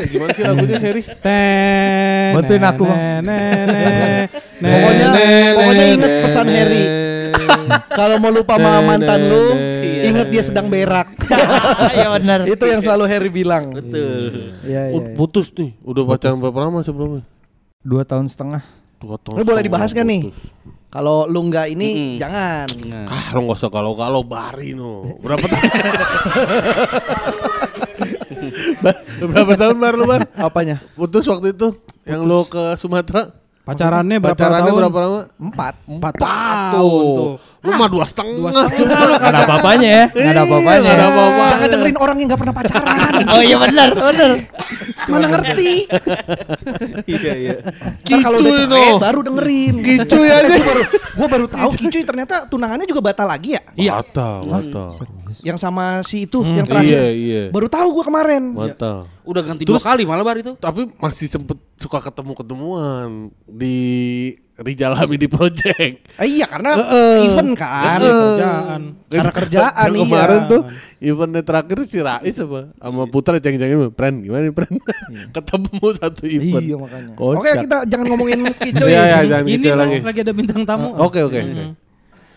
Gimana 0.08 0.30
sih 0.34 0.44
lagunya 0.44 0.78
Harry? 0.80 1.02
Ten, 1.24 2.34
Bantuin 2.34 2.64
aku, 2.64 2.82
Bang. 2.86 2.98
Pokoknya 4.58 5.06
pokoknya 5.54 5.84
inget 5.94 6.12
pesan 6.26 6.46
Harry. 6.50 6.84
Kalau 7.98 8.16
mau 8.18 8.32
lupa 8.32 8.56
sama 8.56 8.80
mantan 8.82 9.20
lu, 9.28 9.54
inget 10.02 10.26
dia 10.32 10.42
sedang 10.42 10.66
berak. 10.66 11.14
Iya 11.94 12.08
benar. 12.18 12.38
Itu 12.48 12.64
yang 12.66 12.80
selalu 12.82 13.04
Harry 13.06 13.30
bilang. 13.30 13.76
Betul. 13.76 14.54
Iya, 14.64 14.90
iya. 14.90 14.96
Oh, 14.96 15.02
putus 15.14 15.52
nih. 15.54 15.76
Udah 15.84 16.02
pacaran 16.08 16.40
berapa 16.40 16.58
lama 16.58 16.80
sebelumnya? 16.82 17.22
Dua 17.84 18.02
tahun 18.02 18.26
setengah. 18.26 18.62
Dua 18.98 19.16
tahun. 19.20 19.38
Ini 19.38 19.44
boleh 19.46 19.62
dibahas 19.62 19.90
kan 19.94 20.06
nih? 20.08 20.32
Kalau 20.88 21.28
lu 21.28 21.44
nggak 21.44 21.66
ini 21.68 21.88
Mm-mm. 21.92 22.16
jangan. 22.16 22.66
Ah, 23.06 23.36
lo 23.36 23.44
nggak 23.44 23.58
usah 23.60 23.68
kalau-kalau 23.68 24.24
bari 24.24 24.72
no. 24.72 25.20
Berapa 25.20 25.44
tahun? 25.52 25.68
Berapa 29.22 29.52
tahun 29.54 29.76
bar 29.76 29.94
lu 29.94 30.04
bar? 30.04 30.22
Apanya? 30.34 30.80
Putus 30.94 31.28
waktu 31.28 31.52
itu 31.52 31.76
yang 32.02 32.24
lu 32.24 32.44
ke 32.44 32.72
Sumatera? 32.74 33.37
Pacarannya 33.68 34.16
berapa 34.16 34.32
Pacarannya 34.32 34.70
tahun? 34.72 34.80
berapa 34.80 34.98
lama? 35.04 35.20
Empat. 35.36 35.74
Empat 35.84 36.14
tahun 36.16 37.02
tuh. 37.12 37.32
Lu 37.58 37.70
mah 37.74 37.88
dua 37.90 38.04
setengah. 38.08 38.50
Gak 38.54 39.28
ada 39.28 39.40
apa-apanya 39.44 39.88
ya. 39.88 40.04
Gak 40.08 40.32
ada 40.32 40.42
apa-apanya. 40.46 40.80
Nggak 40.80 40.96
ada 40.96 41.06
apa-apa. 41.10 41.44
Jangan 41.52 41.68
dengerin 41.74 41.96
orang 41.98 42.16
yang 42.16 42.28
nggak 42.32 42.40
pernah 42.40 42.54
pacaran. 42.56 43.12
Oh 43.28 43.42
iya 43.44 43.56
benar, 43.60 43.88
benar. 43.92 44.30
Mana 45.10 45.26
ngerti? 45.36 45.72
Iya 47.04 47.32
iya. 47.36 47.54
Kalau 48.08 48.40
udah 48.40 48.52
cerai 48.56 48.88
no. 48.88 48.96
baru 49.02 49.20
dengerin. 49.26 49.74
Kicuy 49.84 50.28
aja. 50.32 50.48
Gua 50.48 50.64
baru 50.64 50.82
gua 51.18 51.28
baru 51.28 51.46
tahu 51.50 51.70
Kicuy 51.76 52.02
ternyata 52.08 52.48
tunangannya 52.48 52.86
juga 52.88 53.04
batal 53.04 53.26
lagi 53.28 53.58
ya. 53.58 53.62
Iya. 53.76 53.92
Mata, 54.00 54.30
mata. 54.48 54.84
Yang 55.42 55.58
sama 55.62 56.02
si 56.02 56.26
itu 56.26 56.42
yang 56.42 56.66
terakhir. 56.66 56.98
Iya, 56.98 57.04
iya. 57.14 57.42
Baru 57.54 57.70
tahu 57.70 57.94
gua 57.94 58.04
kemarin. 58.06 58.42
Mata. 58.54 59.06
Udah 59.22 59.42
ganti 59.44 59.62
dua 59.62 59.78
kali 59.78 60.02
malah 60.02 60.24
bar 60.26 60.38
itu. 60.38 60.56
Tapi 60.58 60.90
masih 60.98 61.30
sempet 61.30 61.58
suka 61.78 62.02
ketemu-ketemuan 62.02 63.30
di 63.46 63.76
Rijal 64.58 64.90
Hamidi 64.98 65.30
Project. 65.30 66.10
Eh, 66.18 66.26
iya 66.26 66.50
karena 66.50 66.74
Heeh. 66.74 67.30
event 67.30 67.52
kan. 67.54 67.98
Heeh. 68.02 68.10
Kerjaan. 68.10 68.80
Karena 69.06 69.32
kerjaan 69.32 69.86
Yang 69.86 69.94
iya. 69.94 70.02
kemarin 70.10 70.40
tuh 70.50 70.62
eventnya 70.98 71.42
terakhir 71.46 71.78
si 71.86 71.98
Rais 72.02 72.36
apa 72.42 72.60
sama 72.74 73.02
Putra 73.06 73.38
ceng-cengin 73.38 73.94
Pren 73.94 74.18
gimana 74.18 74.42
nih 74.42 74.54
Pren 74.54 74.74
ketemu 75.38 75.86
satu 75.94 76.26
event 76.26 76.64
Iya 76.66 76.76
makanya. 76.76 77.12
Kocak. 77.14 77.38
Oke 77.38 77.50
kita 77.62 77.76
jangan 77.86 78.06
ngomongin 78.10 78.38
Kicuy. 78.66 78.90
Iya 78.90 79.02
iya 79.06 79.18
jangan 79.30 79.44
Ini 79.46 79.62
Bang, 79.62 79.78
lagi 79.78 79.96
lagi 80.02 80.20
ada 80.26 80.32
bintang 80.34 80.62
tamu. 80.66 80.88
Oke 80.98 81.22
oke 81.22 81.38
oke 81.38 81.64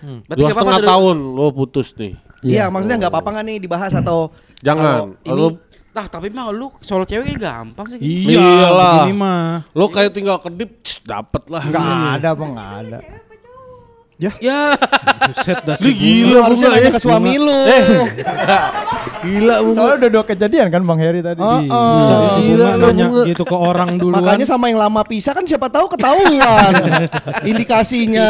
Berarti 0.02 0.42
dua 0.42 0.50
setengah 0.54 0.82
tahun 0.82 1.18
lo 1.34 1.46
putus 1.54 1.94
nih 1.98 2.14
Iya 2.42 2.74
maksudnya 2.74 2.98
nggak 2.98 3.12
apa-apa 3.14 3.30
nggak 3.38 3.46
nih 3.46 3.58
dibahas 3.62 3.94
atau 3.94 4.34
jangan 4.66 5.14
ini 5.26 5.58
Nah, 5.92 6.08
tapi 6.08 6.32
mah 6.32 6.56
lu 6.56 6.72
soal 6.80 7.04
cewek 7.04 7.36
gampang 7.36 7.84
sih. 7.92 8.00
Iya, 8.00 8.40
Iyalah. 8.40 9.04
begini 9.04 9.16
mah. 9.20 9.68
lo 9.76 9.92
kayak 9.92 10.16
tinggal 10.16 10.40
kedip 10.40 10.80
dapet 11.04 11.44
lah 11.52 11.68
Gak 11.68 11.84
ada 12.16 12.30
bang, 12.32 12.52
gak 12.56 12.72
ada. 12.80 12.98
Ya. 14.22 14.78
Buset 15.24 15.58
dah 15.64 15.74
Lu 15.76 15.90
gila 15.92 16.40
harusnya 16.46 16.70
nanya 16.70 16.84
ya 16.84 16.92
ke 16.94 17.02
suami 17.02 17.34
lu. 17.36 17.58
gila 19.22 19.56
bunga 19.60 19.76
Soalnya 19.76 19.96
udah 19.98 20.10
dua 20.12 20.24
kejadian 20.24 20.68
kan 20.70 20.82
Bang 20.82 21.00
Harry 21.00 21.20
tadi. 21.20 21.42
Oh, 21.42 21.58
Bisa 21.60 22.14
oh. 22.14 22.30
si 22.32 22.42
Gila, 22.44 22.66
Bunga 22.68 22.78
nanya 22.84 23.06
Bunga. 23.08 23.24
gitu 23.26 23.44
ke 23.44 23.56
orang 23.56 23.90
duluan. 23.96 24.22
Makanya 24.22 24.46
sama 24.46 24.66
yang 24.68 24.78
lama 24.80 25.02
pisah 25.02 25.32
kan 25.32 25.42
siapa 25.44 25.68
tahu 25.68 25.90
ketahuan 25.90 26.74
indikasinya. 27.50 28.30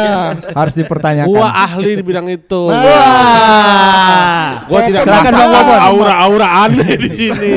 Harus 0.50 0.74
dipertanyakan. 0.74 1.28
gua 1.28 1.48
ahli 1.48 1.90
di 1.94 2.02
bidang 2.02 2.26
itu 2.26 2.62
Wah. 2.68 4.64
gua 4.64 4.80
tidak 4.82 5.02
merasa 5.04 5.44
aura-aura 5.82 6.48
aneh 6.62 6.92
di 6.94 7.10
sini 7.10 7.52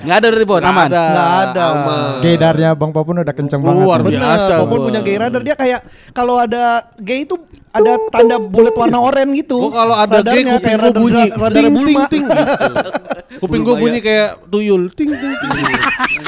Enggak 0.00 0.16
ada 0.16 0.26
berarti 0.30 0.46
Bon, 0.46 0.62
aman. 0.62 0.86
ada 0.86 1.04
Nggak 1.06 1.28
ada. 1.42 1.62
aman. 1.66 2.10
Gaydarnya 2.20 2.70
Bang 2.72 2.92
Papun 2.92 3.20
udah 3.20 3.34
kenceng 3.34 3.60
Luar 3.60 4.00
banget. 4.00 4.16
nih. 4.16 4.20
biasa. 4.22 4.52
Gua. 4.62 4.78
punya 4.78 5.00
gay 5.02 5.16
radar 5.16 5.42
dia 5.42 5.52
kayak 5.52 5.80
kalau 6.12 6.38
ada 6.38 6.64
gay 6.96 7.24
itu 7.24 7.36
ada 7.76 7.92
tanda 8.08 8.36
bulat 8.38 8.72
warna 8.72 8.98
oranye 8.98 9.40
gitu. 9.40 9.58
Gua 9.60 9.72
kalau 9.76 9.94
ada 9.94 10.18
Radarnya 10.18 10.56
kuping 10.56 10.74
gua 10.74 10.82
radar- 10.82 11.00
bunyi 11.00 11.24
ting 11.52 11.74
ting 11.84 12.04
ting 12.08 12.24
gitu. 12.24 12.88
Kuping 13.36 13.60
gua 13.62 13.74
bunyi 13.76 13.98
kayak 14.00 14.28
tuyul 14.46 14.88
ting 14.90 15.10
ting 15.10 15.32
ting. 15.34 15.52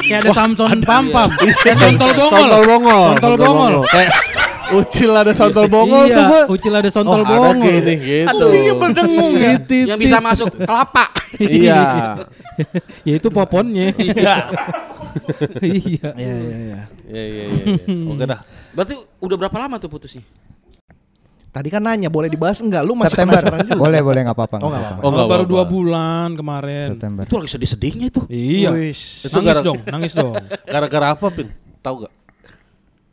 Kayak 0.05 0.19
ada 0.23 0.31
Samson 0.31 0.79
Pam 0.81 1.09
Pam. 1.09 1.29
Kayak 1.61 1.77
Sontol 1.79 2.11
Bongol. 2.13 2.37
Sontol 2.37 2.63
bongol. 2.63 3.03
Sontol 3.13 3.33
Bongol. 3.35 3.75
Kayak 3.85 4.11
ucil 4.79 5.09
ada 5.11 5.33
sontol 5.33 5.65
bongol 5.65 6.05
tuh 6.05 6.13
Iya, 6.13 6.29
gua. 6.29 6.41
Ucil 6.47 6.73
ada 6.73 6.89
Sontol 6.89 7.21
Oh, 7.21 7.25
ada 7.25 7.33
Bongol. 7.35 7.65
gay 7.65 7.77
nih 7.81 7.97
gitu. 7.97 8.37
Kupingnya 8.39 8.73
berdengung 8.75 9.33
ya. 9.33 9.51
Yang 9.89 9.99
bisa 9.99 10.17
masuk 10.19 10.47
kelapa. 10.55 11.05
Iya. 11.35 11.81
ya 13.07 13.13
itu 13.15 13.27
poponnya. 13.29 13.89
Iya. 13.97 14.35
Iya. 15.59 16.09
Iya 16.13 16.33
iya 16.37 16.57
iya. 16.61 16.79
Iya 17.09 17.23
iya 17.25 17.43
iya. 17.49 17.65
iya. 17.81 18.07
Oke 18.07 18.23
dah. 18.23 18.39
Berarti 18.71 18.93
udah 19.17 19.35
berapa 19.35 19.57
lama 19.57 19.81
tuh 19.81 19.89
putusnya? 19.89 20.21
Tadi 21.49 21.67
kan 21.67 21.81
nanya 21.81 22.07
boleh 22.07 22.29
dibahas 22.29 22.61
enggak? 22.61 22.85
Lu 22.85 22.93
masih 22.93 23.17
September. 23.17 23.41
penasaran 23.41 23.59
juga. 23.65 23.81
Boleh 23.81 23.99
boleh 23.99 24.19
nggak 24.21 24.37
apa-apa. 24.37 24.55
Oh, 24.61 24.69
nggak 24.69 24.79
nggak 24.79 24.93
apa-apa. 24.93 25.01
Oh, 25.01 25.11
baru 25.11 25.25
apa-apa. 25.25 25.45
dua 25.49 25.63
bulan 25.65 26.27
kemarin. 26.37 26.85
September. 26.93 27.23
Itu 27.25 27.35
lagi 27.41 27.49
sedih-sedihnya 27.49 28.05
itu. 28.07 28.21
Iya. 28.29 28.69
Itu 28.77 29.33
Nangis 29.33 29.49
gara- 29.49 29.65
dong, 29.65 29.79
nangis 29.89 30.13
dong. 30.13 30.33
Gara-gara 30.73 31.07
apa, 31.17 31.25
Pin? 31.33 31.49
Tahu 31.81 31.95
gak? 32.05 32.13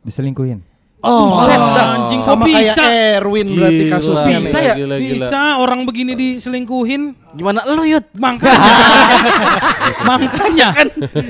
Diselingkuhin. 0.05 0.61
Oh, 0.97 1.45
anjing 1.45 2.25
kok 2.25 2.25
Sama 2.25 2.49
kayak 2.49 2.73
bisa? 2.73 2.83
Erwin 3.21 3.47
berarti 3.53 3.83
Gila, 3.85 3.93
kasusnya. 3.93 4.37
Bisa 4.41 4.57
nih. 4.57 4.65
ya? 4.65 4.75
Gila, 4.81 4.95
gila. 4.97 5.13
Bisa 5.13 5.41
orang 5.61 5.79
begini 5.85 6.17
diselingkuhin? 6.17 7.13
Gimana 7.37 7.69
lu 7.69 7.85
Yud? 7.85 8.01
Makanya. 8.17 8.73
makanya 10.09 10.67
kan 10.73 10.87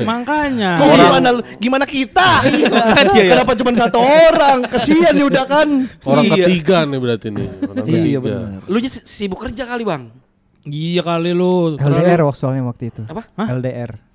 makanya. 0.07 0.71
Kok 0.79 0.87
gimana 0.95 1.27
lu? 1.35 1.41
Gimana 1.59 1.83
kita? 1.83 2.47
Kan 2.95 3.05
iya, 3.11 3.23
iya. 3.27 3.31
Kenapa 3.35 3.51
cuma 3.59 3.71
satu 3.75 3.99
orang? 3.99 4.57
Kesian 4.71 5.13
ya 5.19 5.25
udah 5.27 5.45
kan. 5.45 5.67
Orang 6.07 6.23
Iya. 6.31 6.47
ketiga 6.47 6.77
nih 6.87 6.99
berarti 7.03 7.27
nih. 7.27 7.47
Orang 7.67 7.85
Iya 7.91 8.17
benar. 8.23 8.59
Lu 8.71 8.77
sibuk 9.03 9.39
kerja 9.43 9.67
kali, 9.67 9.83
Bang. 9.83 10.15
Iya 10.63 11.03
kali 11.03 11.35
lu. 11.35 11.75
LDR 11.75 12.23
waktu 12.23 12.39
soalnya 12.39 12.63
waktu 12.63 12.87
itu. 12.87 13.01
Apa? 13.03 13.27
LDR. 13.51 14.06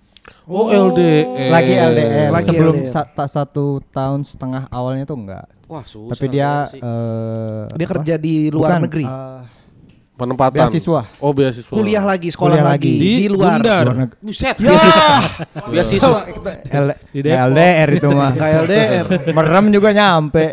Oh, 0.44 0.66
LDR. 0.66 1.48
Lagi 1.48 1.72
LDR. 1.72 2.28
Lagi 2.28 2.48
Sebelum 2.48 2.76
LDR. 2.80 2.90
sa- 2.90 3.06
tak 3.06 3.28
satu 3.28 3.64
tahun 3.88 4.22
setengah 4.22 4.66
awalnya 4.68 5.04
tuh 5.04 5.14
enggak. 5.16 5.46
Wah, 5.66 5.84
susah. 5.84 6.12
Tapi 6.12 6.26
dia 6.28 6.66
eh, 6.68 7.62
Dia 7.70 7.86
apa? 7.86 7.92
kerja 7.96 8.14
di 8.16 8.34
luar 8.48 8.68
Bukan, 8.72 8.80
negeri. 8.82 9.04
eh, 9.04 9.40
Penempatan. 10.12 10.54
Beasiswa. 10.60 11.02
Oh, 11.18 11.32
beasiswa. 11.32 11.72
Kuliah 11.72 12.04
lagi, 12.04 12.28
sekolah 12.28 12.52
Kuliah 12.52 12.66
lagi, 12.68 12.92
lagi. 12.92 13.00
di, 13.00 13.26
luar. 13.26 13.58
Gundar. 13.58 13.84
Luar 13.84 13.96
negeri. 14.02 14.18
Buset. 14.20 14.56
Ya. 14.56 14.72
Beasiswa. 15.64 16.18
L- 16.84 16.98
Di. 17.08 17.20
LDR 17.26 17.88
itu 17.92 18.08
mah. 18.08 18.32
KLDR. 18.32 19.04
Merem 19.30 19.66
juga 19.70 19.90
nyampe. 19.90 20.44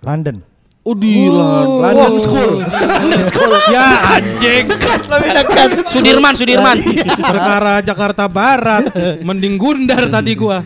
London. 0.00 0.36
Oh, 0.84 0.92
di 0.92 1.32
London. 1.32 2.20
School. 2.20 2.60
London 2.60 3.22
School. 3.24 3.52
Ya 3.72 3.88
anjing. 4.12 4.68
Lebih 4.68 5.30
dekat. 5.32 5.68
Sudirman, 5.88 6.36
Sudirman. 6.36 6.76
Perkara 7.32 7.80
Jakarta 7.80 8.28
Barat. 8.28 8.92
Mending 9.18 9.56
Gundar 9.56 10.04
tadi 10.06 10.36
gua. 10.36 10.60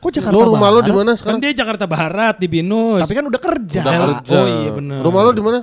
Kok 0.00 0.10
Jakarta 0.10 0.34
Lo 0.34 0.50
rumah 0.50 0.68
lo 0.68 0.80
Barat? 0.80 0.86
di 0.86 0.92
mana 0.92 1.10
Kan 1.10 1.16
sekarang? 1.16 1.38
dia 1.38 1.52
Jakarta 1.54 1.84
Barat 1.86 2.34
di 2.36 2.50
Binus. 2.50 3.06
Tapi 3.06 3.14
kan 3.14 3.24
udah 3.24 3.40
kerja. 3.40 3.80
Udah 3.80 3.94
kerja. 4.18 4.34
Oh 4.34 4.46
iya 4.48 4.70
benar. 4.74 4.98
Rumah 5.06 5.20
lo 5.22 5.30
di 5.30 5.42
mana? 5.44 5.60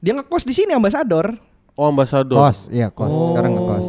Dia 0.00 0.12
ngekos 0.14 0.42
di 0.42 0.52
sini 0.52 0.72
ambasador. 0.72 1.38
Oh, 1.74 1.86
ambasador. 1.86 2.34
Kos, 2.34 2.66
iya 2.68 2.90
kos. 2.90 3.12
Sekarang 3.30 3.54
ngekos. 3.54 3.88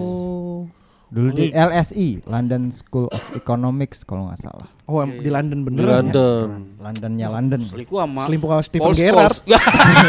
Dulu 1.07 1.29
di 1.31 1.47
LSE, 1.49 2.21
London 2.23 2.69
School 2.69 3.07
of 3.07 3.23
Economics 3.33 4.03
kalau 4.03 4.27
nggak 4.27 4.41
salah. 4.41 4.69
Oh, 4.85 5.01
em- 5.01 5.17
di 5.17 5.33
London 5.33 5.59
Di 5.59 5.65
beneran. 5.65 5.89
London. 6.05 6.47
Londonnya 6.77 7.27
London. 7.27 7.61
Selingkuh 7.65 7.97
sama 7.97 8.21
Selingkuh 8.29 8.49
sama 8.53 8.61
Steven 8.61 8.85
Paul 8.85 8.93
Gerrard. 8.93 9.33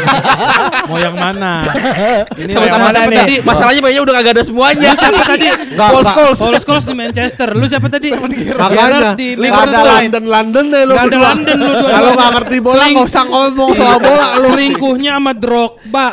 Mau 0.89 0.97
yang 1.01 1.17
mana? 1.17 1.65
Ini 2.37 2.51
Sama-sama 2.53 2.89
siapa 2.93 3.09
tadi? 3.17 3.35
Masalahnya 3.41 3.81
kayaknya 3.81 4.01
udah 4.05 4.13
kagak 4.13 4.33
ada 4.37 4.43
semuanya. 4.45 4.89
siapa 5.01 5.21
tadi? 5.25 5.47
Paul 5.73 6.03
Scholes. 6.05 6.37
Paul 6.37 6.55
Scholes 6.61 6.85
di 6.85 6.93
Manchester. 6.93 7.47
Lu 7.57 7.65
siapa 7.65 7.87
tadi? 7.89 8.13
Makanya 8.13 8.53
Gerrard 8.69 9.17
di 9.17 9.27
Liverpool. 9.33 9.87
London 9.89 10.23
London 10.29 10.65
deh 10.69 10.83
lo 10.85 10.93
Gak 10.93 11.05
ada. 11.09 11.17
London 11.25 11.57
lu. 11.57 11.71
Kalau 11.81 12.11
nggak 12.13 12.29
ngerti 12.37 12.57
bola 12.61 12.75
Seling- 12.77 12.93
nggak 12.93 13.09
usah 13.09 13.23
ngomong 13.25 13.69
soal 13.73 13.97
bola 13.97 14.25
lu. 14.37 14.47
Selingkuhnya 14.53 15.11
sama 15.17 15.31
Drogba. 15.33 16.07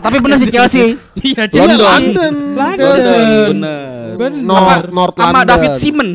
Tapi 0.00 0.16
bener 0.16 0.36
sih 0.40 0.48
Chelsea. 0.48 0.96
Iya, 1.20 1.44
London. 1.44 1.52
Chelsea. 1.52 1.76
London. 1.76 2.34
London. 2.56 2.96
Bener. 3.52 4.16
Bener. 4.16 4.40
North, 4.42 4.88
North 4.90 5.16
Sama 5.16 5.44
London. 5.44 5.48
David 5.48 5.72
Simon. 5.76 6.08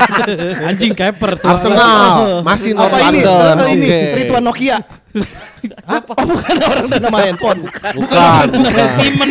Anjing 0.68 0.92
keper 0.96 1.30
tuh. 1.38 1.48
Arsenal 1.48 2.42
masih 2.42 2.72
North 2.76 2.92
Apa 2.92 2.98
ini? 3.10 3.20
Eh, 3.22 3.70
ini. 3.76 3.88
Ridwan 4.22 4.42
Nokia. 4.44 4.78
Apa? 5.84 6.12
Oh, 6.16 6.24
bukan 6.24 6.56
orang 6.56 6.86
dan 6.88 7.00
nama 7.04 7.18
handphone. 7.20 7.60
Bukan, 7.68 7.92
Bukan 8.00 8.46
bukan. 8.64 8.88
Simon, 8.96 9.30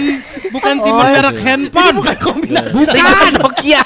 bukan 0.53 0.75
Simon 0.77 1.06
merek 1.09 1.38
handphone. 1.41 1.95
Bukan 1.98 2.15
kombinasi. 2.22 2.72
Bukan 2.85 3.33
Nokia. 3.41 3.83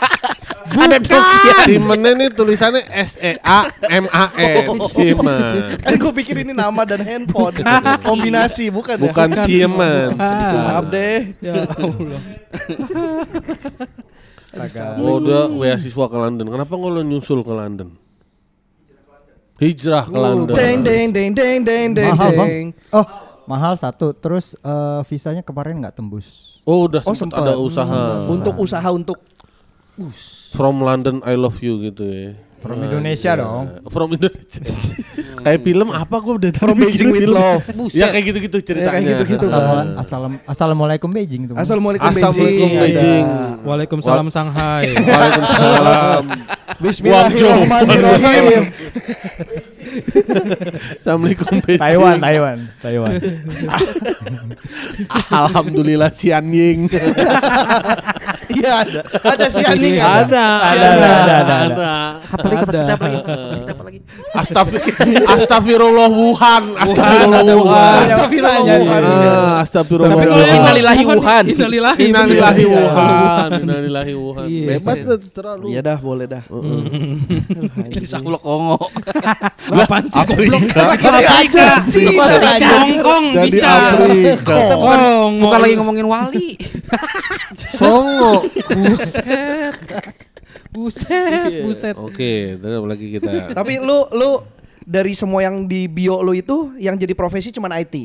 Ada 0.76 0.98
Nokia. 1.00 1.56
Simennya 1.64 2.12
nih 2.20 2.28
tulisannya 2.36 2.84
S 2.92 3.16
E 3.24 3.40
A 3.40 3.72
M 3.88 4.06
A 4.12 4.28
N. 4.36 4.76
Simen. 4.92 5.80
Kan 5.80 5.94
gue 5.96 6.12
pikir 6.20 6.36
ini 6.44 6.52
nama 6.52 6.84
dan 6.84 7.00
handphone. 7.00 7.56
Kombinasi 8.04 8.68
bukan 8.76 9.00
ya? 9.00 9.04
Bukan 9.08 9.30
Siemens. 9.40 10.20
Maaf 10.20 10.86
deh. 10.92 11.32
Ya 11.40 11.64
Allah. 11.64 12.22
Oh, 15.00 15.20
udah 15.20 15.52
beasiswa 15.52 16.06
ke 16.08 16.18
London. 16.18 16.48
Kenapa 16.48 16.74
nggak 16.76 16.92
lo 16.92 17.02
nyusul 17.04 17.44
ke 17.44 17.54
London? 17.54 17.90
Hijrah 19.56 20.04
ke 20.08 20.18
London. 20.20 20.56
Deng 20.56 20.80
deng 20.84 21.08
deng 21.16 21.32
deng 21.32 21.60
deng 21.64 21.90
deng 21.96 22.12
Mahal 22.12 22.32
bang. 22.36 22.68
Oh 22.92 23.06
mahal 23.48 23.74
satu. 23.80 24.12
Terus 24.12 24.56
eh, 24.60 25.02
visanya 25.08 25.44
kemarin 25.44 25.80
nggak 25.80 25.96
tembus. 25.96 26.60
Oh, 26.66 26.90
udah 26.90 27.06
Oh, 27.06 27.14
sempat 27.14 27.46
ada 27.46 27.56
usaha. 27.56 28.26
Untuk 28.28 28.56
usaha 28.58 28.88
untuk 28.92 29.20
From 30.52 30.84
London 30.84 31.24
I 31.24 31.40
love 31.40 31.64
you 31.64 31.80
gitu 31.80 32.04
ya. 32.04 32.36
From 32.66 32.82
Indonesia 32.82 33.32
dong. 33.38 33.64
From 33.86 34.10
Indonesia. 34.18 34.62
kayak 35.46 35.62
film 35.62 35.94
apa 35.94 36.16
gue 36.18 36.34
udah 36.34 36.50
From 36.58 36.74
Beijing 36.74 37.14
with 37.14 37.30
Love. 37.30 37.62
Ya 37.94 38.10
kayak 38.10 38.34
gitu-gitu 38.34 38.58
ceritanya. 38.66 38.90
kayak 38.90 39.22
gitu-gitu. 39.22 39.46
Assalam- 39.46 39.94
assalam- 40.02 40.42
assalamualaikum 40.50 41.10
Beijing 41.14 41.46
itu. 41.46 41.54
Assalamualaikum 41.54 42.10
Assalamualaikum 42.10 42.70
Beijing. 42.74 42.82
Beijing. 42.82 43.26
Waalaikumsalam 43.62 44.26
Shanghai. 44.34 44.98
Waalaikumsalam. 45.06 46.24
Bismillahirrahmanirrahim. 46.82 48.64
Assalamualaikum 50.98 51.46
Beijing. 51.62 51.82
Taiwan, 51.86 52.16
Taiwan, 52.18 52.58
Taiwan. 52.82 53.12
Alhamdulillah 55.30 56.10
si 56.10 56.34
anjing. 56.34 56.90
Iya 58.52 58.72
ada. 58.86 59.00
Ada 59.24 59.46
si 59.50 59.62
Aning 59.66 59.98
Ada, 59.98 60.46
Ada, 60.62 60.88
ada, 60.88 60.88
ada, 60.96 61.34
ada, 61.42 61.56
ada. 61.66 61.92
Apa 62.36 62.48
lagi? 62.52 62.64
Apa 62.66 63.06
lagi? 63.06 63.20
Apa 63.72 63.84
lagi? 63.84 64.00
Astagfir 64.36 64.82
Astagfirullah 65.26 66.10
Wuhan. 66.12 66.64
Astagfirullah 66.76 67.42
Wuhan. 67.56 67.94
Astagfirullah 68.04 68.64
Wuhan. 68.84 69.02
Ah, 69.06 69.64
Astagfirullah 69.64 70.12
Tapi 70.12 70.26
kalau 70.28 70.44
Innalillahi 70.44 71.02
Wuhan, 71.06 71.18
Wuhan. 71.20 71.44
Innalillahi. 71.48 72.02
Innalillahi. 72.12 72.64
Wuhan. 72.68 73.50
Innalillahi 73.64 74.14
Wuhan. 74.20 74.46
Iya. 74.52 74.68
Bebas 74.78 74.98
dah 75.02 75.18
terserah 75.18 75.54
lu. 75.56 75.66
Iya 75.72 75.82
dah, 75.82 75.98
boleh 75.98 76.26
dah. 76.28 76.44
Jadi 77.96 78.08
Sahulo 78.12 78.40
Kongo. 78.44 78.78
Lu 79.76 79.82
apaan 79.82 80.06
sih 80.12 80.22
goblok? 80.28 80.62
Afrika. 80.76 81.68
Aja. 81.86 82.68
Hongkong 82.84 83.26
bisa. 83.48 83.72
Afrika. 83.96 84.56
Bukan 85.40 85.60
lagi 85.64 85.74
ngomongin 85.80 86.06
wali. 86.06 86.60
Songo. 87.80 88.35
Buset. 88.70 89.76
Buset, 90.72 91.52
buset. 91.64 91.96
Oke, 91.96 92.60
terus 92.60 92.84
lagi 92.84 93.08
kita? 93.12 93.32
Tapi 93.58 93.80
lu 93.80 94.08
lu 94.12 94.44
dari 94.84 95.16
semua 95.16 95.42
yang 95.42 95.66
di 95.66 95.88
bio 95.88 96.20
lu 96.20 96.32
itu 96.32 96.76
yang 96.78 96.96
jadi 96.96 97.12
profesi 97.12 97.50
cuman 97.50 97.72
IT. 97.80 97.96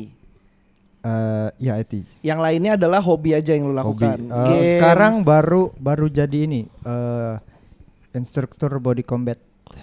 Eh, 1.01 1.49
ya 1.59 1.75
IT. 1.77 2.05
Yang 2.21 2.39
lainnya 2.39 2.71
adalah 2.77 3.01
hobi 3.01 3.33
aja 3.33 3.51
yang 3.51 3.67
lu 3.67 3.73
Hobi. 3.73 4.05
lakukan. 4.05 4.17
Eh, 4.21 4.45
Game. 4.47 4.69
sekarang 4.77 5.13
baru 5.21 5.73
baru 5.75 6.07
jadi 6.07 6.45
ini 6.45 6.61
eh 6.65 7.35
instruktur 8.13 8.71
body 8.77 9.01
combat. 9.01 9.39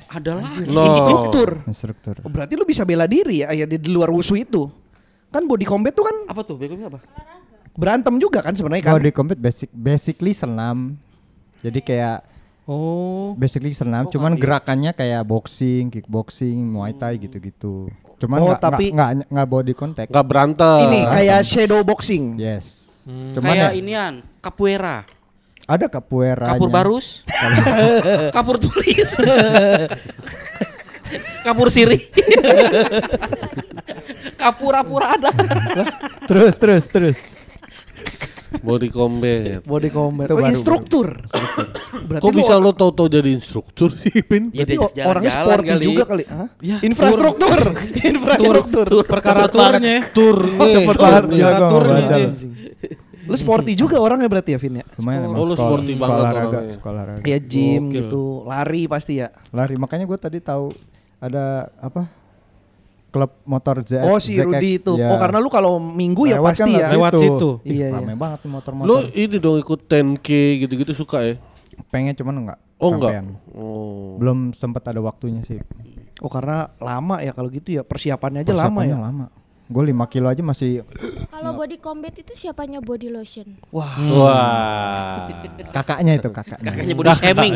Adalah 0.09 0.44
No. 0.68 0.85
instruktur. 0.85 1.49
Instruktur. 1.65 2.17
Oh, 2.20 2.28
berarti 2.28 2.55
lu 2.55 2.65
bisa 2.65 2.85
bela 2.85 3.09
diri 3.09 3.41
ya, 3.41 3.52
ya 3.52 3.65
di, 3.65 3.81
di 3.81 3.89
luar 3.89 4.09
wusu 4.09 4.36
itu. 4.36 4.68
Kan 5.28 5.44
body 5.44 5.65
combat 5.65 5.93
tuh 5.93 6.05
kan 6.05 6.17
apa 6.25 6.41
tuh? 6.41 6.57
Begonya 6.57 6.89
apa? 6.89 7.01
Berantem 7.78 8.18
juga 8.18 8.42
kan 8.42 8.50
sebenarnya 8.52 8.84
kan. 8.84 8.94
Body 8.98 9.15
combat 9.15 9.39
basic 9.39 9.70
basically 9.70 10.34
senam. 10.34 10.98
Jadi 11.62 11.78
kayak 11.81 12.26
Oh. 12.66 13.32
basically 13.34 13.73
senam, 13.73 14.05
cuman 14.05 14.36
gerakannya 14.36 14.92
kayak 14.92 15.24
boxing, 15.24 15.89
kickboxing, 15.89 16.58
muay 16.68 16.92
thai 16.92 17.16
gitu-gitu. 17.16 17.89
Cuman 18.18 18.36
Oh, 18.36 18.47
nggak 18.50 18.60
tapi- 18.60 18.92
nggak 18.92 19.10
nggak- 19.15 19.31
nggak 19.31 19.48
body 19.48 19.73
contact. 19.73 20.08
Enggak 20.10 20.26
berantem. 20.26 20.78
Ini 20.84 21.00
kayak 21.08 21.40
shadow 21.40 21.81
boxing. 21.81 22.36
Yes. 22.36 22.92
Cuman 23.08 23.57
Kayak 23.57 23.73
ya, 23.73 23.78
inian, 23.78 24.15
capoeira. 24.39 25.08
ada 25.65 25.86
capoeira. 25.86 26.44
Kapur 26.44 26.68
barus. 26.68 27.24
Kapur 28.36 28.60
tulis. 28.60 29.16
Kapur 31.47 31.73
siri. 31.73 32.05
Kapura-pura 34.36 35.16
ada. 35.16 35.31
terus 36.28 36.55
terus 36.57 36.84
terus. 36.86 37.18
Body 38.65 38.89
combat. 38.89 39.61
Body 39.62 39.89
combat. 39.89 40.27
Itu 40.27 40.35
Oh, 40.35 40.43
instruktur. 40.43 41.20
Berarti 42.01 42.23
Kok 42.23 42.31
lu 42.31 42.39
bisa 42.39 42.55
lo 42.57 42.73
tau-tau 42.73 43.05
jadi 43.07 43.28
instruktur 43.28 43.93
sih, 43.93 44.20
Pin? 44.20 44.49
Ya 44.51 44.65
Berarti 44.65 44.77
o- 44.78 44.93
orangnya 45.05 45.33
sporty 45.33 45.69
kali. 45.69 45.85
juga 45.85 46.03
kali. 46.05 46.25
Hah? 46.25 46.49
Ya, 46.59 46.77
Infrastruktur. 46.81 47.59
Infrastruktur. 48.11 48.87
Perkara 49.05 49.45
turnya. 49.47 50.01
Tur 50.11 50.37
nih. 50.41 50.73
cepet 50.75 50.89
tur 50.89 50.97
banget 50.99 51.23
ya, 51.28 51.28
gua 51.28 51.51
nggak 51.51 51.70
Turnya 51.70 52.17
lu. 52.17 52.31
Sporty 53.28 53.77
juga 53.77 54.01
orangnya 54.01 54.25
berarti 54.27 54.51
ya, 54.51 54.59
Vin 54.59 54.81
ya? 54.81 54.85
Lumayan 54.97 55.28
emang 55.28 55.37
Oh, 55.37 55.45
lu 55.45 55.53
sekolah- 55.53 55.61
sporty 55.77 55.93
sekolah 55.93 56.09
banget 56.09 56.25
olahraga, 56.25 56.59
olahraga. 56.83 57.23
Iya 57.23 57.39
gym 57.39 57.83
Gokil. 57.85 57.97
gitu, 58.01 58.23
lari 58.43 58.83
pasti 58.89 59.12
ya. 59.15 59.28
Lari 59.51 59.77
makanya 59.77 60.05
gue 60.05 60.19
tadi 60.19 60.39
tahu 60.41 60.73
ada 61.19 61.45
apa 61.77 62.09
klub 63.09 63.31
motor 63.45 63.81
Z 63.83 64.05
Oh 64.05 64.20
si 64.20 64.37
ZX, 64.37 64.45
Rudy 64.45 64.70
itu. 64.77 64.93
ya. 65.01 65.09
Oh 65.09 65.17
karena 65.17 65.41
lu 65.41 65.49
kalau 65.49 65.81
minggu 65.81 66.28
ya 66.28 66.37
Lewat 66.39 66.61
pasti 66.61 66.70
kan 66.73 66.81
ya. 66.81 66.87
Lewat 66.93 67.12
situ. 67.17 67.51
Ih, 67.65 67.73
Iya, 67.73 67.87
iya. 67.89 67.97
Rame 68.01 68.15
banget 68.15 68.39
nih 68.45 68.51
motor-motor. 68.53 68.89
Lo 68.89 68.97
ini 69.09 69.37
dong 69.37 69.57
ikut 69.57 69.81
10K 69.87 70.28
gitu-gitu 70.61 70.93
suka 70.93 71.19
ya? 71.25 71.35
pengen 71.89 72.11
cuman 72.12 72.35
enggak. 72.43 72.59
Oh 72.77 72.91
enggak. 72.91 73.23
sampean. 73.23 73.27
Oh. 73.55 74.19
Belum 74.19 74.39
sempat 74.53 74.83
ada 74.87 74.99
waktunya 74.99 75.43
sih. 75.43 75.62
Oh 76.19 76.27
karena 76.28 76.75
lama 76.78 77.23
ya 77.23 77.31
kalau 77.31 77.47
gitu 77.49 77.70
ya 77.70 77.83
persiapannya 77.83 78.43
aja 78.43 78.51
lama 78.53 78.83
ya. 78.83 78.93
Persiapannya 78.93 78.99
lama. 78.99 79.27
Gue 79.68 79.92
5 79.92 80.00
kilo 80.08 80.32
aja 80.32 80.40
masih 80.40 80.80
Kalau 81.28 81.52
body 81.52 81.76
combat 81.76 82.16
itu 82.16 82.32
siapanya 82.32 82.80
body 82.80 83.12
lotion? 83.12 83.52
Wah. 83.68 84.00
Wah. 84.00 85.28
kakaknya 85.76 86.16
itu 86.16 86.32
kakaknya. 86.32 86.72
Kakaknya 86.72 86.94
body 86.97 87.10
shaming. 87.12 87.52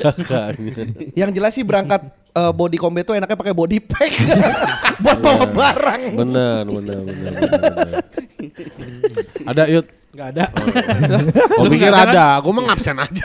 Kakaknya. 0.00 0.74
Yang 1.12 1.30
jelas 1.36 1.52
sih 1.52 1.64
berangkat 1.64 2.08
eh, 2.32 2.52
body 2.56 2.80
combat 2.80 3.04
tuh 3.04 3.20
enaknya 3.20 3.36
pakai 3.36 3.52
body 3.52 3.78
pack 3.84 4.12
buat 5.04 5.18
bawa 5.20 5.44
barang. 5.44 6.02
Benar, 6.24 6.64
benar, 6.64 7.00
benar. 7.04 7.32
benar, 7.36 7.60
benar. 7.76 8.02
Ada 9.44 9.62
yuk. 9.68 9.86
Enggak 10.18 10.34
ada. 10.34 10.44
Gue 11.54 11.62
Lu 11.62 11.70
pikir 11.70 11.88
ada 11.88 11.94
kan? 11.94 12.08
ada, 12.10 12.26
gue 12.42 12.50
mah 12.50 12.64
ngabsen 12.66 12.96
aja. 12.98 13.24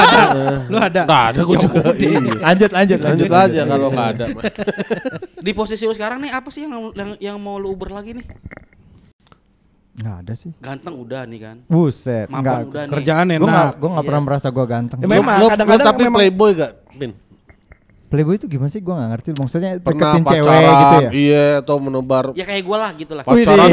Lu 0.72 0.78
ada. 0.78 1.02
Nggak 1.04 1.22
ada, 1.28 1.40
gue 1.44 1.56
juga. 1.60 1.80
Iya. 1.94 2.18
lanjut 2.40 2.70
lanjut 2.72 2.98
Lanjut 2.98 3.28
aja 3.28 3.60
kalau 3.68 3.88
nggak 3.92 4.08
ada. 4.10 4.24
Di 5.44 5.52
posisi 5.52 5.84
lu 5.84 5.92
sekarang 5.92 6.24
nih 6.24 6.32
apa 6.32 6.48
sih 6.48 6.64
yang 6.64 6.72
yang, 6.96 7.10
yang 7.20 7.36
mau 7.36 7.60
lu 7.60 7.68
uber 7.70 7.92
lagi 7.92 8.16
nih? 8.16 8.24
Nggak 9.94 10.16
ada 10.18 10.32
sih. 10.32 10.50
Ganteng 10.58 10.94
udah 10.96 11.22
nih 11.22 11.38
kan. 11.38 11.56
Buset, 11.66 12.26
Mapan 12.26 12.40
enggak. 12.40 12.58
udah 12.64 12.82
nih. 12.82 12.92
Kerjaan 12.96 13.26
Gue 13.28 13.36
nggak, 13.44 13.52
enak. 13.62 13.74
gue 13.76 13.84
nggak 13.86 14.00
Iya. 14.00 14.08
pernah 14.08 14.22
merasa 14.24 14.48
gue 14.48 14.64
ganteng. 14.66 14.98
Ya, 14.98 15.06
memang 15.06 15.24
Lo- 15.28 15.38
lo 15.38 15.46
kadang-kadang 15.52 15.86
tapi 15.86 16.02
memang- 16.02 16.16
playboy 16.18 16.50
gak, 16.56 16.72
Pin? 16.94 17.12
Playboy 18.04 18.36
itu 18.36 18.46
gimana 18.46 18.70
sih? 18.70 18.78
Gue 18.78 18.94
nggak 18.94 19.10
ngerti. 19.10 19.28
Maksudnya 19.34 19.70
Pernah 19.78 20.14
deketin 20.14 20.22
pacaran, 20.22 20.38
cewek 20.38 20.74
gitu 20.74 20.94
ya? 20.94 21.10
Iya, 21.10 21.46
atau 21.58 21.76
menebar 21.78 22.24
Ya 22.32 22.44
kayak 22.44 22.62
gue 22.62 22.76
lah 22.76 22.90
gitu 22.94 23.12
lah. 23.12 23.22
pacaran. 23.22 23.68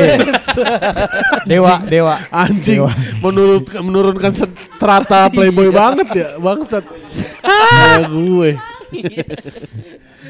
Dewa, 1.51 1.73
dewa. 1.85 2.15
Anjing, 2.27 2.79
Dewa. 2.81 2.91
menurut 3.21 3.65
menurunkan 3.75 4.31
strata 4.33 5.29
playboy 5.29 5.69
banget 5.69 6.07
ya, 6.11 6.27
bangsat. 6.37 6.83
Kayak 7.71 8.09
gue. 8.09 8.51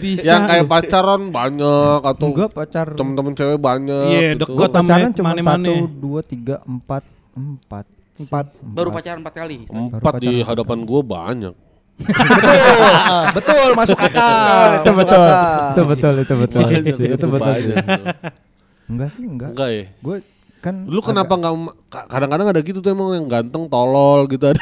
Bisa. 0.01 0.25
Yang 0.25 0.41
kayak 0.49 0.65
pacaran 0.65 1.21
banyak 1.29 1.99
atau 2.01 2.27
Gue 2.33 2.49
pacar. 2.49 2.87
temen-temen 2.93 3.33
cewek 3.33 3.57
banyak. 3.57 4.05
Iya, 4.09 4.29
gitu. 4.33 4.49
deket 4.49 4.69
sama 4.71 4.81
pacaran 4.83 5.11
cuma 5.13 5.31
satu, 5.37 5.73
dua, 5.87 6.19
tiga, 6.25 6.55
empat, 6.63 7.03
empat. 7.31 7.85
Empat. 8.17 8.45
Baru 8.59 8.89
pacaran 8.89 9.21
empat 9.21 9.33
kali. 9.35 9.65
Empat 9.65 10.13
di 10.17 10.41
hadapan 10.41 10.77
gue 10.81 11.01
banyak. 11.01 11.55
Betul, 11.99 12.93
betul 13.37 13.67
masuk 13.73 13.97
akal. 13.97 14.67
Itu 14.77 14.89
masuk 14.89 15.01
betul, 15.01 15.21
akal. 15.21 15.65
itu 15.67 15.81
betul, 15.83 16.13
itu 16.15 16.33
betul. 16.35 16.61
Itu 17.09 17.25
betul. 17.27 17.55
Enggak 18.87 19.09
sih, 19.09 19.23
enggak. 19.23 19.49
Enggak 19.53 19.69
ya? 19.69 19.85
Gue 19.99 20.17
kan 20.61 20.85
Lu 20.85 21.01
kenapa 21.01 21.33
nggak 21.33 21.53
ka- 21.89 22.05
kadang-kadang 22.05 22.53
ada 22.53 22.61
gitu 22.61 22.79
tuh 22.79 22.93
emang 22.93 23.17
yang 23.17 23.25
ganteng 23.25 23.65
tolol 23.65 24.29
gitu 24.29 24.45
ada. 24.45 24.61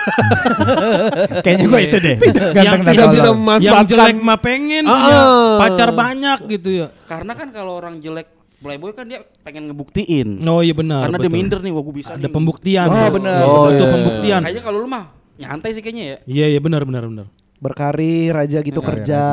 Kayaknya 1.44 1.66
gue 1.66 1.82
itu 1.82 1.98
deh. 1.98 2.16
yang, 2.16 2.56
Ganteng 2.56 2.82
dan 2.82 2.88
tidak 2.88 2.96
yang, 2.96 3.12
bisa 3.12 3.24
tolol. 3.26 3.36
memanfaatkan. 3.36 3.76
yang 3.76 3.86
jelek 3.86 4.18
mah 4.18 4.40
pengen 4.40 4.84
Ah, 4.84 4.92
punya 4.94 5.18
ah. 5.18 5.56
pacar 5.60 5.90
banyak 5.92 6.40
gitu 6.50 6.70
ya. 6.72 6.88
Karena 7.04 7.32
kan 7.34 7.52
kalau 7.52 7.76
orang 7.76 8.00
jelek 8.00 8.28
playboy 8.60 8.92
kan 8.92 9.08
dia 9.08 9.28
pengen 9.44 9.68
ngebuktiin. 9.68 10.40
Oh 10.42 10.60
iya 10.60 10.72
benar. 10.72 11.04
Karena 11.04 11.18
dia 11.18 11.26
betul. 11.26 11.36
minder 11.36 11.60
nih, 11.60 11.72
wah 11.72 11.82
gue 11.82 11.96
bisa 11.98 12.12
Ada 12.14 12.22
nih. 12.22 12.32
pembuktian. 12.32 12.88
Oh, 12.88 13.10
benar. 13.10 13.42
Oh, 13.44 13.68
iya. 13.68 13.86
pembuktian. 13.86 14.40
Kayaknya 14.40 14.64
kalau 14.64 14.80
lu 14.80 14.88
mah 14.88 15.04
nyantai 15.40 15.72
sih 15.72 15.80
kayaknya 15.80 16.04
ya. 16.06 16.18
Iya 16.26 16.46
iya 16.50 16.60
benar 16.60 16.84
benar 16.84 17.08
benar. 17.08 17.28
Berkarir 17.58 18.32
aja 18.34 18.60
gitu 18.60 18.80
kerja. 18.80 19.24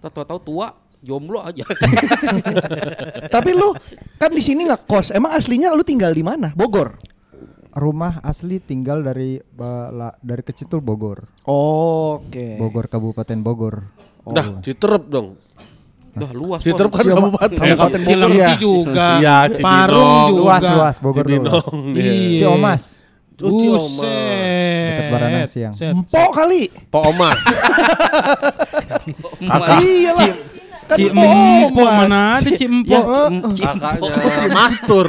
Tahu-tahu 0.00 0.40
tua, 0.40 0.70
jomblo 1.00 1.38
aja. 1.40 1.66
Tapi 3.34 3.50
lu 3.52 3.74
kan 4.16 4.30
di 4.30 4.40
sini 4.40 4.64
nggak 4.64 4.86
kos. 4.86 5.10
Emang 5.10 5.32
aslinya 5.32 5.70
lu 5.70 5.82
tinggal 5.82 6.10
di 6.10 6.22
mana? 6.22 6.50
Bogor. 6.52 6.96
Rumah 7.70 8.18
asli 8.20 8.58
tinggal 8.58 8.98
dari 9.00 9.38
Bala- 9.38 10.18
dari 10.18 10.42
kecil 10.42 10.66
tuh 10.68 10.80
Bogor. 10.80 11.30
Oke. 11.44 12.56
Bogor 12.56 12.86
Kabupaten 12.86 13.38
Bogor. 13.38 13.76
Dah, 14.24 14.58
Citerep 14.60 15.06
dong. 15.06 15.38
Dah 16.10 16.34
luas. 16.34 16.58
Citerep 16.60 16.90
kan 16.90 17.06
kabupaten. 17.06 17.54
Kabupaten 17.54 17.78
Bogor. 17.96 18.08
Cilengsi 18.08 18.42
Iya. 18.42 18.50
juga. 18.58 19.06
Iya. 19.16 19.36
Parung 19.62 20.18
juga. 20.28 20.40
Luas 20.40 20.62
luas 20.64 20.96
Bogor 20.98 21.22
luas. 21.22 21.30
Cibinong. 21.30 21.74
iya. 21.94 22.10
Iya. 22.10 22.38
Ciomas. 22.40 22.82
Oh. 23.40 23.48
Buset. 23.48 24.84
Dekat 24.86 25.04
Baranang 25.08 25.48
Siang. 25.48 25.72
Empok 25.72 26.30
kali. 26.30 26.62
Pak 26.68 27.02
Omas. 27.02 27.38
Iya 29.80 30.10
lah. 30.12 30.28
Kan 30.84 30.96
Ci 30.98 31.04
Empok, 31.06 31.30
Empo 31.70 31.80
Mas. 31.80 31.94
mana 31.96 32.20
ada 32.36 32.50
Ci 32.50 32.64
Empo? 32.66 32.90
Ya, 32.90 33.70
Kakaknya 33.70 34.48
Mastur. 34.50 35.08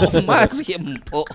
Oh, 0.00 0.10
masih 0.24 0.74
empuk. 0.74 1.28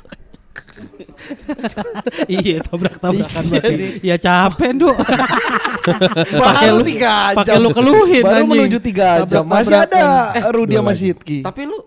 iya 2.28 2.60
tabrak-tabrakan 2.60 3.44
berarti. 3.48 3.74
Ya 4.04 4.16
capek, 4.18 4.76
Nduk. 4.76 4.92
Baru 6.42 6.82
lu- 6.82 6.86
tiga 6.86 7.32
jam. 7.32 7.38
pakai 7.40 7.58
lu 7.58 7.70
keluhin, 7.72 8.24
Baru 8.26 8.36
anjing. 8.36 8.50
menuju 8.52 8.78
tiga 8.84 9.24
jam. 9.24 9.46
Masih 9.48 9.78
ada 9.78 10.04
Rudi 10.52 10.76
sama 10.76 10.92
Sidki. 10.92 11.40
Tapi 11.42 11.62
lu 11.64 11.78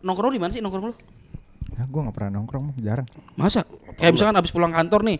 nongkrong 0.00 0.32
di 0.32 0.40
mana 0.40 0.50
sih 0.50 0.62
nongkrong 0.62 0.84
lu? 0.88 0.94
Nah, 1.74 1.84
gue 1.84 2.00
nggak 2.00 2.14
pernah 2.14 2.30
nongkrong, 2.32 2.78
jarang. 2.78 3.06
Masa? 3.34 3.66
Kayak 3.94 4.12
misalkan 4.14 4.36
abis 4.36 4.50
pulang 4.50 4.70
kantor 4.70 5.02
nih. 5.04 5.18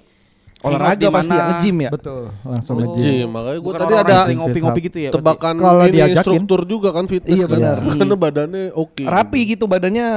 Olahraga 0.64 1.12
pasti 1.12 1.28
ya, 1.30 1.44
nge-gym 1.46 1.76
ya. 1.78 1.90
Betul. 1.92 2.32
Langsung 2.40 2.74
Oh, 2.74 2.80
nge-gym. 2.88 3.28
Makanya 3.28 3.58
gue 3.60 3.72
tadi 3.74 3.94
ada 3.94 4.16
ngopi-ngopi 4.32 4.80
gitu 4.82 4.98
ya. 4.98 5.10
tebakan 5.12 5.54
Kalau 5.54 5.84
ini 5.84 5.92
diajakin. 5.94 6.24
struktur 6.24 6.60
juga 6.64 6.88
kan 6.88 7.04
fitness 7.04 7.36
Iya, 7.36 7.46
kan. 7.46 7.52
benar. 7.54 7.76
Karena 8.00 8.16
badannya 8.16 8.62
oke. 8.72 9.04
Rapi 9.04 9.40
gitu 9.46 9.64
badannya. 9.66 10.08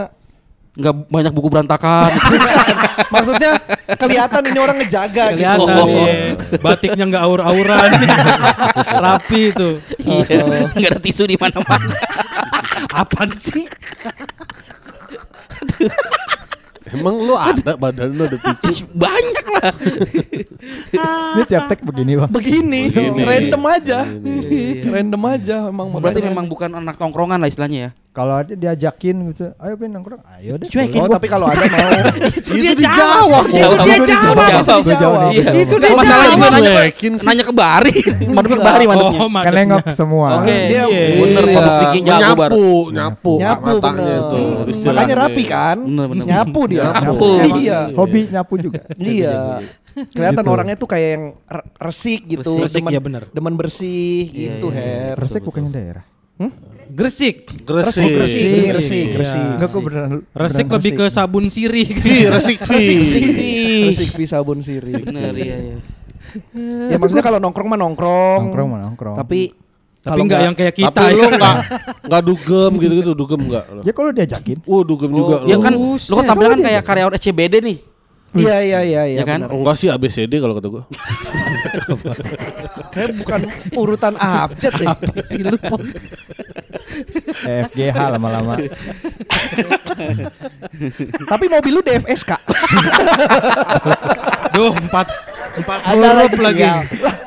Nggak 0.77 0.93
banyak 1.09 1.31
buku 1.33 1.47
berantakan. 1.49 2.11
Maksudnya 3.13 3.51
kelihatan 3.97 4.41
ini 4.45 4.59
orang 4.61 4.77
ngejaga 4.77 5.23
gitu. 5.33 5.41
Kelihatan 5.41 5.73
Oh. 5.73 5.87
iya. 5.89 6.15
Batiknya 6.61 7.03
nggak 7.07 7.23
aur-auran. 7.25 7.89
Rapi 9.09 9.41
itu. 9.51 9.69
Iya, 9.99 10.69
nggak 10.71 10.91
ada 10.95 10.99
tisu 11.01 11.25
di 11.25 11.35
mana-mana. 11.35 11.91
Apaan 12.87 13.35
sih? 13.35 13.65
Emang 16.95 17.19
lu 17.19 17.35
ada 17.35 17.75
badan 17.75 18.15
lu 18.15 18.23
ada 18.23 18.39
tisu? 18.39 18.87
Banyak 18.95 19.45
lah. 19.59 19.71
Ini 21.35 21.43
tiap 21.43 21.67
tag 21.67 21.83
begini 21.83 22.15
bang. 22.15 22.31
Begini, 22.31 22.87
Begini. 22.87 23.21
random 23.27 23.63
aja. 23.67 23.99
Random 24.87 25.23
aja 25.27 25.57
emang 25.67 25.91
Berarti 25.99 26.23
memang 26.23 26.47
bukan 26.47 26.71
anak 26.79 26.95
tongkrongan 26.95 27.43
lah 27.43 27.51
istilahnya 27.51 27.79
ya. 27.79 27.91
Kalau 28.17 28.33
ada 28.33 28.49
diajakin 28.49 29.15
gitu, 29.29 29.53
ayo 29.53 29.77
pin 29.77 29.93
nongkrong, 29.93 30.25
ayo 30.33 30.57
deh. 30.57 30.65
Cuekin. 30.65 30.99
Oh, 30.99 31.05
tapi 31.05 31.29
kalau 31.29 31.45
ada 31.45 31.61
mau. 31.69 31.89
Itu 32.33 32.51
dia 32.57 32.73
jawab. 32.73 33.45
Itu 33.45 33.75
dia 33.77 33.97
jawab. 34.01 34.49
Itu 34.57 34.73
dia 34.81 34.97
jawab. 34.97 35.29
Iya. 35.29 35.49
Itu 35.53 35.75
dia 35.77 35.89
Masalah 35.93 36.25
jawab. 36.25 36.33
juga 36.33 36.47
nanya, 36.49 36.71
Cuekin 36.81 37.13
sih. 37.13 37.27
nanya 37.29 37.43
ke 37.45 37.53
Bari. 37.53 37.95
Madep 38.35 38.49
ke 38.49 38.63
Bari 38.65 38.83
madepnya. 38.89 39.19
Kan 39.21 39.53
nengok 39.53 39.85
semua. 39.93 40.27
Oke. 40.41 40.57
Dia 40.65 40.83
Bener 40.89 41.43
Iya, 41.45 41.61
Sticky 41.69 41.99
jago 42.01 42.33
Bar. 42.33 42.49
nyapu, 42.49 42.67
nyapu, 42.89 43.33
nyapu 43.37 43.69
matanya 43.77 44.13
itu. 44.17 44.41
Makanya 44.83 45.15
rapi 45.21 45.43
kan? 45.45 45.77
Nyapu 46.25 46.61
dia. 46.65 46.85
Nyapu. 46.97 47.29
Iya. 47.53 47.79
Hobi 47.93 48.21
nyapu 48.27 48.53
juga. 48.57 48.81
Iya. 48.97 49.61
Kelihatan 49.93 50.41
Gitu. 50.41 50.53
orangnya 50.53 50.75
tuh 50.75 50.85
kayak 50.85 51.09
yang 51.11 51.23
re- 51.43 51.67
resik 51.81 52.21
gitu, 52.25 52.61
Resik, 52.61 52.81
demen, 52.81 52.93
iya 52.93 53.01
bener. 53.01 53.23
demen 53.29 53.53
bersih 53.53 54.29
gitu, 54.29 54.69
iya, 54.69 55.13
Her. 55.13 55.15
Resik 55.17 55.41
bukannya 55.41 55.69
daerah. 55.69 56.03
Gresik. 56.97 57.45
Resik, 57.61 58.09
resik, 58.11 58.41
ini 58.41 58.69
resik, 58.73 59.07
Iya. 59.07 59.17
resik. 59.21 59.41
Enggak 59.53 59.69
kok 59.69 59.81
beneran. 59.85 60.09
Resik 60.33 60.65
beneran 60.65 60.77
lebih 60.81 60.91
ke 60.97 61.05
sabun 61.07 61.45
sirih. 61.45 61.87
Ih, 61.93 62.25
resik 62.33 62.57
Resik, 62.59 62.97
sih. 63.05 63.23
resik 63.85 64.09
pi 64.17 64.25
sabun 64.25 64.57
sirih. 64.59 65.05
Bener 65.05 65.33
iya 65.37 65.55
iya. 65.61 65.77
Ya 66.89 66.97
maksudnya 66.97 67.21
kalau 67.21 67.37
nongkrong 67.37 67.69
mah 67.69 67.77
nongkrong. 67.77 68.39
Nongkrong 68.43 68.67
mah 68.67 68.79
nongkrong. 68.83 69.13
Tapi 69.13 69.53
enggak 70.07 70.39
yang 70.41 70.55
kayak 70.55 70.73
kita 70.73 70.89
Tapi 70.89 71.13
lu 71.13 71.21
ya. 71.21 71.29
enggak 71.29 71.55
enggak 72.01 72.21
dugem 72.33 72.71
gitu-gitu, 72.79 73.11
dugem 73.13 73.39
enggak? 73.45 73.65
lu? 73.69 73.81
Ya 73.85 73.93
kalau 73.93 74.09
diajakin. 74.09 74.57
Oh, 74.65 74.81
dugem 74.81 75.11
juga. 75.11 75.35
Ya 75.45 75.53
lu. 75.53 75.61
kan 75.61 75.73
lu 75.77 76.13
kan 76.15 76.25
tampilnya 76.25 76.51
kan 76.51 76.61
kayak 76.65 76.81
karyawan 76.81 77.13
SCBD 77.13 77.55
nih. 77.61 77.77
Iya 78.37 78.57
iya 78.61 78.79
iya 78.81 79.01
iya 79.05 79.17
Ya 79.19 79.25
kan? 79.25 79.39
benar. 79.43 79.53
Enggak 79.53 79.75
sih 79.75 79.87
ABCD 79.87 80.33
kalau 80.37 80.53
kata 80.53 80.67
gua. 80.67 80.83
Kayak 82.89 83.09
bukan 83.17 83.41
urutan 83.73 84.13
abjad 84.15 84.73
deh. 84.73 84.87
sih 85.21 85.41
lu? 85.41 85.57
FGH 87.43 87.97
lama-lama. 88.15 88.57
Tapi 91.27 91.45
mobil 91.47 91.71
lu 91.71 91.81
DFS 91.81 92.21
kak. 92.23 92.41
Duh, 94.51 94.73
empat 94.73 95.07
empat 95.57 95.79
Ada 95.89 96.07
huruf 96.13 96.33
lagi. 96.37 96.63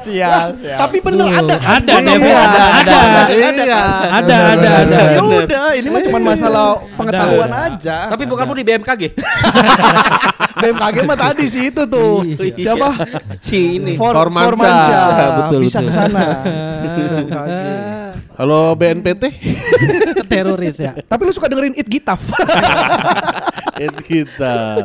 Sial, 0.00 0.48
sial. 0.56 0.78
Tapi 0.80 0.96
bener 1.04 1.26
ada 1.28 1.54
kan? 1.60 1.76
Ada, 1.76 1.92
Gua 1.92 2.00
Dev, 2.00 2.20
tahu. 2.20 2.32
ada, 2.32 2.62
ada, 2.72 2.96
ada, 2.96 3.22
Iya. 3.60 3.82
ada, 4.08 4.36
ada, 4.48 4.68
ada. 4.80 4.98
Ya 5.12 5.22
udah, 5.22 5.68
ini 5.76 5.88
mah 5.92 6.00
cuma 6.00 6.18
masalah 6.24 6.68
pengetahuan 6.96 7.50
aja. 7.52 7.96
Tapi 8.08 8.24
bukan 8.24 8.44
lu 8.48 8.54
di 8.56 8.64
BMKG. 8.64 9.02
BMKG 10.62 10.96
mah 11.04 11.18
tadi 11.20 11.44
sih 11.46 11.68
itu 11.68 11.82
tuh. 11.84 12.24
Siapa? 12.56 12.88
Si 13.38 13.76
ini. 13.76 14.00
For, 14.00 14.16
Formansa. 14.16 15.00
Betul, 15.44 15.60
Bisa 15.62 15.84
betul. 15.84 15.88
ke 15.88 15.92
sana. 15.92 16.24
Halo 18.40 18.72
BNPT. 18.72 19.36
Teroris 20.32 20.80
ya. 20.80 20.96
Tapi 20.96 21.20
lu 21.28 21.32
suka 21.36 21.44
dengerin 21.44 21.76
It 21.76 21.84
Gitaf. 21.84 22.24
It 23.84 23.92
kita. 24.00 24.80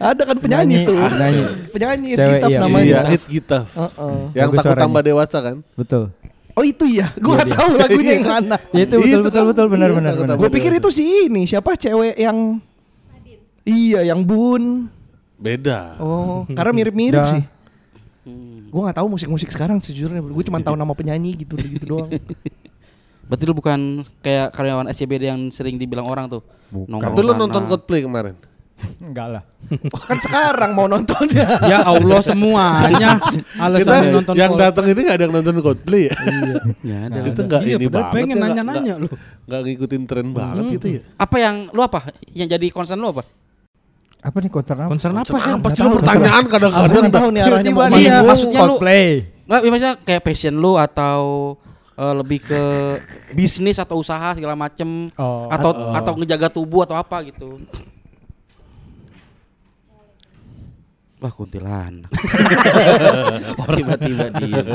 Ada 0.00 0.22
kan 0.24 0.36
penyanyi 0.40 0.80
Penyanyi, 0.80 0.88
tuh. 0.88 0.96
penyanyi. 1.04 1.42
Penyanyi 1.68 2.08
It 2.08 2.16
Cewek, 2.16 2.32
Gitaf 2.32 2.48
iya. 2.48 2.60
namanya. 2.64 2.84
Iya, 3.04 3.12
It 3.12 3.24
kita. 3.28 3.60
Heeh. 3.68 4.16
Yang 4.32 4.48
Bagus 4.48 4.56
takut 4.56 4.64
suaranya. 4.64 4.84
tambah 4.88 5.02
dewasa 5.04 5.38
kan? 5.38 5.56
Betul. 5.76 6.04
Oh 6.52 6.60
itu 6.60 6.84
ya, 6.84 7.08
gue 7.12 7.32
gak 7.32 7.48
tahu 7.48 7.70
lagunya 7.76 8.12
yang 8.12 8.28
mana. 8.40 8.56
Ya 8.72 8.82
itu 8.84 8.96
betul 8.96 9.20
betul 9.20 9.32
kan. 9.32 9.50
betul 9.52 9.66
benar 9.68 9.88
Iya, 9.88 9.96
benar 9.96 10.12
tambah 10.16 10.36
Gue 10.36 10.48
pikir 10.48 10.72
itu 10.72 10.88
si 10.88 11.04
ini 11.28 11.42
siapa 11.44 11.76
cewek 11.76 12.16
yang 12.16 12.56
Iya, 13.62 14.00
yang 14.02 14.24
Bun. 14.24 14.88
Beda. 15.36 16.00
Oh, 16.00 16.48
karena 16.48 16.72
mirip-mirip 16.72 17.20
sih. 17.28 17.42
Gue 18.72 18.80
gak 18.82 18.96
tahu 18.96 19.06
musik-musik 19.10 19.52
sekarang 19.52 19.76
sejujurnya. 19.78 20.24
Gue 20.24 20.40
cuma 20.42 20.56
tahu 20.58 20.72
nama 20.72 20.90
penyanyi 20.90 21.36
gitu 21.36 21.54
gitu 21.54 21.84
doang. 21.86 22.08
Berarti 23.28 23.44
lu 23.44 23.52
bukan 23.52 23.80
kayak 24.18 24.50
karyawan 24.50 24.88
SCBD 24.88 25.28
yang 25.28 25.40
sering 25.48 25.76
dibilang 25.76 26.04
orang 26.04 26.26
tuh. 26.26 26.40
Nongkrong 26.72 27.12
Tapi 27.12 27.20
lu 27.20 27.32
nonton 27.34 27.62
Coldplay 27.66 28.00
kemarin? 28.00 28.34
Enggak 28.98 29.28
lah. 29.30 29.42
kan 30.08 30.18
sekarang 30.18 30.72
mau 30.72 30.88
nontonnya. 30.88 31.46
Ya 31.70 31.84
Allah 31.84 32.18
semuanya 32.18 33.20
Kita 33.20 33.60
alasan 33.62 34.10
nonton 34.10 34.34
yang 34.34 34.50
Coldplay. 34.50 34.66
datang 34.66 34.84
ini 34.88 35.00
gak 35.02 35.14
ada 35.14 35.22
yang 35.22 35.34
nonton 35.34 35.54
Coldplay 35.60 36.02
ya? 36.02 36.14
Ya, 36.82 36.98
ada. 37.06 37.18
Itu 37.22 37.40
gak 37.46 37.60
Iya, 37.62 37.76
ini 37.76 37.86
banget. 37.86 38.10
pengen 38.10 38.26
ya, 38.26 38.34
nggak- 38.34 38.56
nanya-nanya 38.56 38.94
nggak- 38.96 38.98
lu. 38.98 39.08
Gak 39.44 39.60
ngikutin 39.62 40.02
tren 40.02 40.26
banget 40.32 40.64
gitu 40.72 40.86
ya? 40.88 41.00
Apa 41.14 41.36
yang 41.38 41.56
lu 41.70 41.80
apa? 41.80 42.00
Yang 42.32 42.48
jadi 42.56 42.66
concern 42.68 42.98
lu 42.98 43.12
apa? 43.12 43.22
Apa 44.22 44.38
nih 44.38 44.50
concern 44.50 44.78
apa? 44.78 44.88
Concern 44.88 45.14
apa? 45.18 45.26
Nggak 45.58 45.70
sih 45.74 45.82
lu 45.82 45.90
pertanyaan 45.98 46.44
kadang-kadang 46.46 47.04
tahu 47.10 47.28
nih 47.34 47.40
arahnya 47.42 47.70
mau 47.70 47.82
ke 47.82 47.90
mana. 47.90 47.98
Iya, 47.98 48.16
maksudnya 48.22 48.60
lu 48.62 48.74
Coldplay. 48.78 49.06
Nggak, 49.42 49.60
ya 49.60 49.68
maksudnya 49.68 49.94
kayak 49.98 50.22
passion 50.22 50.54
lu 50.54 50.72
atau 50.78 51.22
eh, 51.92 52.14
lebih 52.14 52.38
ke 52.38 52.62
bisnis 53.34 53.82
atau 53.82 53.98
usaha 53.98 54.30
segala 54.32 54.54
macem 54.54 55.10
Oh. 55.18 55.50
atau 55.50 55.70
atau 55.90 56.12
ngejaga 56.14 56.48
tubuh 56.48 56.86
atau 56.86 56.94
apa 56.94 57.18
gitu. 57.26 57.58
Wah 61.18 61.30
kuntilanak. 61.30 62.10
Tiba-tiba 63.78 64.26
diem. 64.38 64.66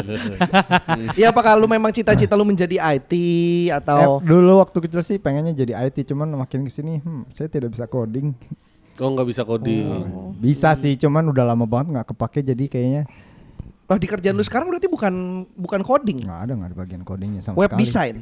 Iya 1.16 1.36
apakah 1.36 1.60
lu 1.60 1.68
memang 1.68 1.92
cita-cita 1.92 2.40
lu 2.40 2.48
menjadi 2.48 2.80
IT 2.80 3.12
atau 3.76 4.24
Eh, 4.24 4.32
dulu 4.32 4.64
waktu 4.64 4.80
kecil 4.80 5.04
sih 5.04 5.20
pengennya 5.20 5.52
jadi 5.52 5.76
IT, 5.88 6.08
cuman 6.08 6.40
makin 6.40 6.64
ke 6.64 6.72
sini, 6.72 7.04
hmm, 7.04 7.28
saya 7.36 7.52
tidak 7.52 7.76
bisa 7.76 7.84
coding. 7.84 8.32
Oh 8.98 9.10
nggak 9.14 9.28
bisa 9.30 9.42
coding. 9.46 10.06
Bisa 10.42 10.74
sih, 10.74 10.98
cuman 10.98 11.30
udah 11.30 11.46
lama 11.46 11.66
banget 11.70 11.88
nggak 11.94 12.08
kepake, 12.14 12.40
jadi 12.42 12.66
kayaknya 12.70 13.04
Wah 13.88 13.96
di 13.96 14.04
kerjaan 14.04 14.36
lu 14.36 14.44
sekarang 14.44 14.68
berarti 14.68 14.92
bukan 14.92 15.48
bukan 15.56 15.80
coding, 15.80 16.28
nggak 16.28 16.40
ada 16.44 16.52
nggak 16.60 16.70
ada 16.76 16.76
bagian 16.76 17.02
codingnya 17.08 17.40
sama 17.40 17.56
web 17.56 17.72
sekali. 17.72 17.82
design. 17.88 18.16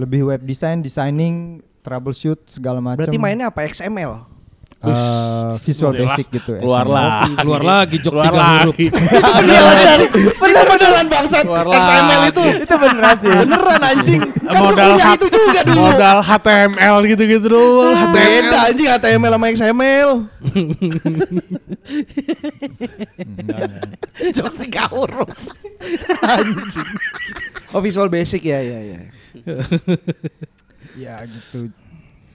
Lebih 0.00 0.20
web 0.32 0.40
design, 0.48 0.80
designing, 0.80 1.60
troubleshoot 1.84 2.40
segala 2.48 2.80
macam. 2.80 3.04
Berarti 3.04 3.20
mainnya 3.20 3.52
apa 3.52 3.68
XML? 3.68 4.39
Eh, 4.80 5.52
visual 5.60 5.92
Udah 5.92 6.00
lah, 6.00 6.08
basic 6.16 6.26
gitu. 6.32 6.56
keluar 6.56 6.82
XML. 6.82 6.96
lah. 6.96 7.12
Keluar 7.36 7.62
lagi 7.62 7.96
jok 8.00 8.10
Keluar 8.10 8.24
tiga 8.24 8.40
huruf. 8.40 8.64
lagi. 8.64 8.86
Iya 9.44 9.60
benar. 9.60 9.98
Benar 10.40 10.64
beneran 10.66 11.06
bangsat. 11.06 11.44
Keluar 11.44 11.64
XML 11.68 12.18
lagi. 12.18 12.32
itu. 12.32 12.42
Itu 12.64 12.74
beneran 12.74 13.14
sih. 13.14 13.30
Beneran 13.30 13.82
anjing. 13.82 14.20
Kan 14.40 14.56
modal 14.56 14.90
itu 14.96 15.26
juga 15.28 15.60
dulu. 15.62 15.80
modal 15.84 16.18
HTML 16.22 16.96
gitu-gitu 17.06 17.46
doang. 17.46 18.10
Beda 18.10 18.58
anjing 18.66 18.88
HTML 18.88 19.30
sama 19.30 19.46
XML. 19.52 20.10
Jokes 24.32 24.56
tiga 24.58 24.88
huruf. 24.88 25.28
anjing. 26.22 26.88
Oh 27.70 27.78
visual 27.78 28.08
basic 28.08 28.42
ya 28.42 28.58
ya 28.58 28.78
ya. 28.82 28.98
Ya 30.96 31.14
gitu. 31.22 31.70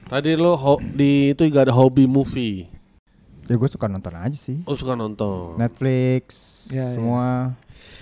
Tadi 0.05 0.31
lo 0.33 0.53
ho- 0.53 0.81
di 0.81 1.31
itu 1.31 1.41
juga 1.43 1.65
ada 1.65 1.73
hobi 1.73 2.05
movie. 2.05 2.69
Ya 3.45 3.53
gue 3.53 3.67
suka 3.67 3.85
nonton 3.85 4.11
aja 4.11 4.33
sih. 4.33 4.61
Oh 4.63 4.73
suka 4.73 4.93
nonton. 4.93 5.53
Netflix, 5.55 6.23
Ya, 6.67 6.81
ya. 6.83 6.95
semua. 6.95 7.53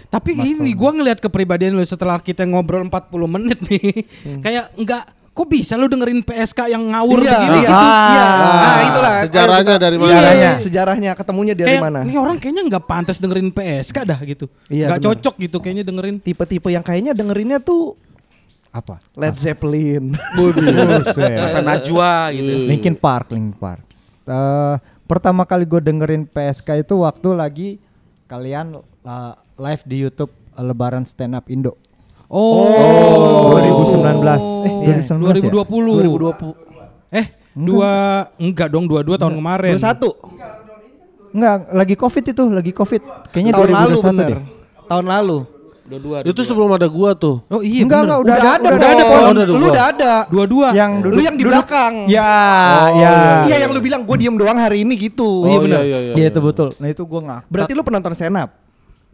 Tapi 0.07 0.37
ini 0.37 0.71
gua 0.71 0.93
ngelihat 0.93 1.17
kepribadian 1.19 1.73
lu 1.73 1.81
setelah 1.81 2.15
kita 2.17 2.45
ngobrol 2.45 2.85
40 2.85 2.93
menit 3.25 3.59
nih. 3.61 4.05
Kayak 4.39 4.69
enggak 4.75 5.03
kok 5.33 5.47
bisa 5.49 5.73
lu 5.73 5.89
dengerin 5.89 6.21
PSK 6.21 6.69
yang 6.69 6.85
ngawur 6.87 7.17
Iya, 7.17 7.31
begini 7.33 7.57
iya. 7.57 7.65
gitu. 7.65 7.73
Iya. 7.73 8.25
Nah, 8.53 8.81
itulah. 8.85 9.13
Sejarahnya 9.25 9.57
Ayo 9.57 9.65
kita- 9.65 9.81
dari 9.81 9.95
Iya, 9.95 9.99
mana? 9.99 10.11
Sejarahnya. 10.13 10.51
Sejarahnya 10.61 11.11
ketemunya 11.13 11.53
dari 11.53 11.67
Kayak 11.71 11.83
mana? 11.83 11.99
ini 12.03 12.13
orang 12.15 12.37
kayaknya 12.37 12.63
nggak 12.69 12.85
pantas 12.85 13.17
dengerin 13.17 13.49
PSK 13.49 13.97
dah 14.05 14.19
gitu. 14.21 14.45
Iya, 14.69 14.85
Nggak 14.85 14.99
benar. 15.01 15.07
cocok 15.09 15.35
gitu 15.41 15.57
kayaknya 15.57 15.83
dengerin. 15.83 16.15
Tipe-tipe 16.19 16.69
yang 16.69 16.83
kayaknya 16.83 17.11
dengerinnya 17.11 17.57
tuh 17.57 17.97
Apa? 18.73 18.97
Led 19.13 19.37
Zeppelin. 19.37 20.17
Kata 21.13 21.61
Najwa 21.61 22.33
gitu. 22.33 22.51
Linkin 22.65 22.97
Park, 22.97 23.29
Linkin 23.29 23.53
Park. 23.53 23.85
Eh, 24.25 24.75
pertama 25.05 25.45
kali 25.45 25.69
gue 25.69 25.77
dengerin 25.77 26.25
PSK 26.25 26.81
itu 26.81 27.05
waktu 27.05 27.29
lagi 27.37 27.69
kalian 28.25 28.81
uh, 28.81 29.33
live 29.61 29.83
di 29.85 30.01
YouTube 30.01 30.33
uh, 30.57 30.63
Lebaran 30.65 31.05
Stand 31.05 31.37
Up 31.37 31.45
Indo. 31.53 31.77
Oh, 32.33 33.53
2019. 33.61 34.65
Eh, 34.65 34.73
Iya, 34.89 35.05
2019 35.05 35.37
ya? 35.37 35.51
2020. 35.53 37.13
Eh, 37.13 37.25
dua 37.53 37.91
enggak 38.41 38.67
dong, 38.73 38.89
dua-dua 38.89 39.21
tahun 39.21 39.37
kemarin. 39.37 39.77
21 39.77 40.09
Enggak, 41.33 41.57
lagi 41.73 41.95
Covid 41.97 42.23
itu, 42.29 42.43
lagi 42.49 42.71
Covid. 42.73 43.01
Kayaknya 43.29 43.51
tahun 43.53 43.69
lalu 43.69 43.97
2021 44.01 44.09
bener. 44.09 44.27
deh. 44.29 44.39
Tahun 44.85 45.05
lalu. 45.05 45.37
Dua-dua. 45.93 46.17
Itu 46.25 46.41
sebelum 46.41 46.69
ada 46.73 46.87
gua 46.89 47.13
tuh. 47.13 47.45
Oh 47.53 47.61
iya 47.61 47.85
Enggak, 47.85 48.01
enggak, 48.09 48.19
udah, 48.25 48.33
ada, 48.33 48.69
udah, 48.73 48.89
ada, 48.89 49.03
Pon. 49.05 49.13
Oh, 49.13 49.29
udah 49.29 49.43
ada 49.43 49.43
Lu 49.45 49.53
gua. 49.61 49.69
udah 49.69 49.85
ada. 49.93 50.13
Dua-dua. 50.25 50.67
Yang 50.73 50.91
dulu 51.05 51.13
Lu 51.13 51.21
yang 51.21 51.35
di 51.37 51.43
belakang. 51.45 51.93
Ya, 52.09 52.33
Oh, 52.73 52.87
ya. 52.97 53.13
Iya 53.45 53.55
yang 53.67 53.71
lu 53.77 53.79
bilang 53.83 54.01
gue 54.01 54.17
diem 54.17 54.33
doang 54.33 54.57
hari 54.57 54.81
ini 54.81 54.97
gitu. 54.97 55.45
Oh, 55.45 55.61
iya, 55.61 55.77
iya, 55.77 55.81
iya, 55.85 55.97
Iya 56.17 56.25
iya. 56.25 56.27
itu 56.33 56.39
betul. 56.41 56.73
Nah 56.81 56.89
itu 56.89 57.03
gue 57.05 57.21
nggak. 57.21 57.41
Berarti 57.45 57.71
lu 57.77 57.83
penonton 57.85 58.13
up. 58.33 58.62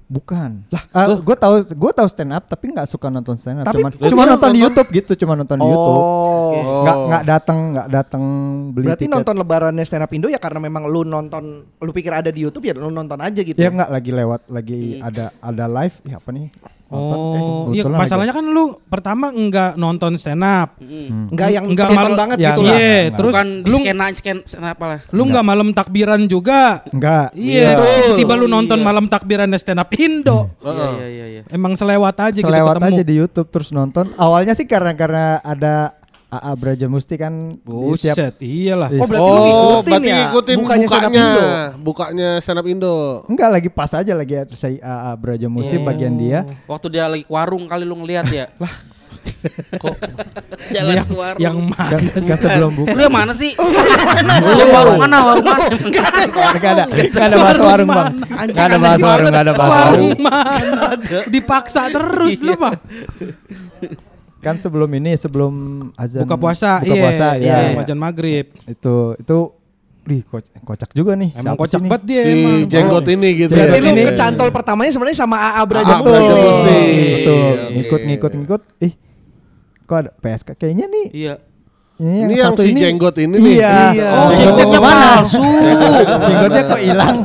Bukan. 0.09 0.65
Lah, 0.73 0.83
gue 1.21 1.38
tahu 1.38 1.61
gue 1.69 1.91
tahu 1.93 2.07
stand 2.09 2.33
up 2.33 2.49
tapi 2.49 2.73
nggak 2.73 2.89
suka 2.89 3.13
nonton 3.13 3.38
stand 3.38 3.61
up. 3.61 3.69
Tapi 3.69 3.77
Cuman, 3.77 3.91
cuma 4.09 4.23
nonton 4.25 4.49
di? 4.49 4.59
YouTube 4.65 4.89
gitu, 4.89 5.11
cuma 5.21 5.38
nonton 5.38 5.61
di 5.61 5.69
YouTube. 5.69 6.01
Oh. 6.01 6.81
Nggak 6.81 6.97
nggak 6.97 7.23
datang 7.29 7.57
nggak 7.77 7.88
datang 7.93 8.23
beli 8.73 8.89
Berarti 8.89 9.05
tiket. 9.05 9.13
nonton 9.13 9.35
lebarannya 9.38 9.85
stand 9.85 10.01
up 10.01 10.09
Indo 10.09 10.25
ya 10.25 10.41
karena 10.41 10.57
memang 10.57 10.89
lu 10.89 11.05
nonton 11.05 11.61
lu 11.77 11.91
pikir 11.93 12.09
ada 12.09 12.33
di 12.33 12.41
YouTube 12.41 12.65
ya 12.65 12.73
lu 12.73 12.89
nonton 12.89 13.21
aja 13.21 13.38
gitu. 13.45 13.53
Ya 13.53 13.69
nggak 13.69 13.89
lagi 13.93 14.09
lewat 14.09 14.41
lagi 14.49 14.97
ada 14.97 15.29
ada 15.45 15.65
live 15.69 15.95
ya 16.01 16.17
apa 16.17 16.29
nih? 16.33 16.49
Eh, 16.90 16.98
Oh, 16.98 17.69
iya 17.69 17.85
kebetulan 17.85 18.01
masalahnya 18.01 18.34
kan 18.34 18.45
lu 18.45 18.64
pertama 18.90 19.30
enggak 19.30 19.77
nonton 19.77 20.18
stand 20.18 20.42
up. 20.42 20.74
Enggak 20.82 21.50
yang 21.53 21.69
Enggak 21.69 21.93
malam 21.93 22.18
banget 22.18 22.38
ya, 22.42 22.50
gitu 22.50 22.61
enggak. 22.61 22.74
lah. 22.74 22.82
Iya, 22.82 23.01
terus 23.14 23.34
Bukan 23.34 23.48
lu 23.61 23.77
skena 23.77 24.06
skena 24.42 24.68
apa 24.74 24.85
lah. 24.88 25.00
lu 25.08 25.22
enggak 25.24 25.45
malam 25.45 25.69
takbiran 25.69 26.22
juga. 26.26 26.82
Enggak. 26.90 27.30
Iya, 27.34 27.77
Betul. 27.77 28.18
tiba 28.18 28.34
lu 28.34 28.50
nonton 28.50 28.82
malam 28.82 29.06
takbiran 29.06 29.53
stand 29.53 29.77
up 29.77 29.93
Indo. 29.93 30.50
Iya 30.59 30.74
iya 30.90 31.08
iya 31.08 31.26
iya. 31.30 31.42
Emang 31.50 31.77
selewat 31.77 32.18
aja 32.18 32.42
Selewat 32.42 32.50
gitu 32.74 32.82
ketemu. 32.82 32.98
aja 32.98 33.03
di 33.06 33.14
YouTube 33.14 33.50
terus 33.50 33.69
nonton. 33.69 34.09
Awalnya 34.18 34.58
sih 34.58 34.66
karena 34.66 34.98
karena 34.98 35.38
ada 35.40 35.93
AA 36.30 36.51
Brajamusti 36.53 37.17
kan 37.17 37.58
Buset, 37.59 38.14
tiap- 38.14 38.38
iyalah. 38.38 38.85
Oh 38.91 39.01
berarti 39.03 39.17
Oh, 39.19 39.41
ngikutin 39.41 39.90
berarti 39.90 40.06
ya. 40.08 40.17
ngikutin 40.22 40.56
Bukannya 40.56 40.85
stand 40.85 41.01
up 41.01 41.09
bukanya. 41.09 41.25
Indo. 41.25 41.43
Bukanya 41.82 42.30
stand 42.38 42.59
up 42.59 42.67
Indo. 42.67 42.95
Enggak 43.25 43.49
lagi 43.49 43.69
pas 43.69 43.91
aja 43.91 44.14
lagi 44.14 44.33
saya 44.53 44.77
AA 44.77 45.11
Brajamusti 45.16 45.75
bagian 45.80 46.14
dia. 46.16 46.45
Waktu 46.64 46.88
dia 46.88 47.09
lagi 47.09 47.25
ke 47.25 47.32
warung 47.32 47.66
kali 47.66 47.82
lu 47.82 47.98
ngeliat 47.98 48.30
ya. 48.30 48.45
Lah. 48.61 48.75
Kok 49.75 49.95
jalan 50.75 50.93
yang, 50.95 51.06
ke 51.06 51.16
warung. 51.17 51.41
yang 51.41 51.58
mana 51.59 51.98
kan 51.98 52.38
sebelum 52.38 52.72
buka 52.72 52.93
Lu 52.93 53.01
yang 53.01 53.16
mana 53.16 53.33
sih? 53.33 53.51
Lu 54.59 54.66
warung 54.69 54.98
mana? 54.98 55.17
Warung 55.25 55.45
mana? 55.45 55.66
Enggak 55.66 56.06
ada, 56.72 56.83
enggak 56.88 57.25
ada 57.25 57.35
bahasa 57.35 57.61
warung 57.66 57.90
bang. 57.90 58.14
Enggak 58.45 58.66
ada 58.66 58.77
bahasa 58.77 59.06
warung, 59.08 59.27
enggak 59.27 59.43
ada 59.43 59.53
bahasa 59.58 59.80
warung. 59.82 60.09
Dipaksa 61.27 61.82
terus 61.90 62.38
lu 62.38 62.53
mah. 62.53 62.77
Kan 64.40 64.56
sebelum 64.56 64.88
ini, 64.93 65.11
sebelum 65.14 65.53
azan 65.93 66.24
Buka 66.24 66.35
puasa, 66.35 66.80
buka 66.80 66.90
iya, 66.90 67.01
puasa 67.01 67.27
iya, 67.35 67.56
ya. 67.66 67.76
wajan 67.76 67.95
maghrib. 67.95 68.48
Itu 68.66 69.14
itu 69.16 69.38
Wih, 70.01 70.26
koc- 70.26 70.50
kocak 70.59 70.90
juga 70.92 71.14
nih. 71.14 71.30
Emang 71.32 71.53
Siapa 71.53 71.61
kocak 71.61 71.80
nih? 71.80 71.90
banget 71.92 72.03
dia 72.03 72.22
Si 72.22 72.32
emang. 72.34 72.59
jenggot 72.66 73.06
ini 73.06 73.30
gitu 73.38 73.51
Berarti 73.51 73.69
ya. 73.69 73.84
lu 73.84 73.90
Ini- 73.92 74.08
kecantol 74.08 74.50
pertamanya 74.50 74.90
sebenarnya 74.90 75.18
sama 75.19 75.35
AA 75.38 75.51
AA 75.51 75.64
Brajamusti. 75.64 76.09
Brajamusti. 76.09 76.72
nih. 76.74 77.11
Betul, 77.14 77.38
Iya, 77.38 77.68
ngikut 77.69 78.01
ngikut 78.01 78.32
ngikut. 78.34 78.61
Ih, 78.80 78.93
kok 79.84 79.98
ada 80.00 80.11
PSK? 80.16 80.50
Kayaknya 80.56 80.85
nih 80.88 81.06
Iya. 81.11 81.34
ini 82.00 82.09
yang, 82.16 82.26
Ini 82.26 82.35
yang 82.40 82.53
si 82.56 82.66
ini. 82.66 82.80
jenggot 82.80 83.16
ini 83.18 83.35
nih. 83.38 83.53
Iya. 83.53 83.76
Iya. 83.92 84.09
Oh, 84.16 84.30
jenggotnya 84.34 84.80
mana? 84.80 85.08
palsu. 85.19 85.45
Jenggotnya 86.26 86.64
kok 86.66 86.82
hilang? 86.82 87.18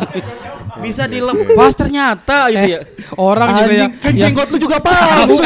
Bisa 0.84 1.04
dilepas 1.04 1.72
ternyata 1.72 2.48
gitu 2.48 2.68
ya. 2.70 2.80
Orang 3.16 3.48
juga 3.56 3.72
ya. 3.72 3.86
Kan 3.96 4.12
jenggot 4.14 4.48
lu 4.48 4.58
juga 4.58 4.78
palsu 4.78 5.40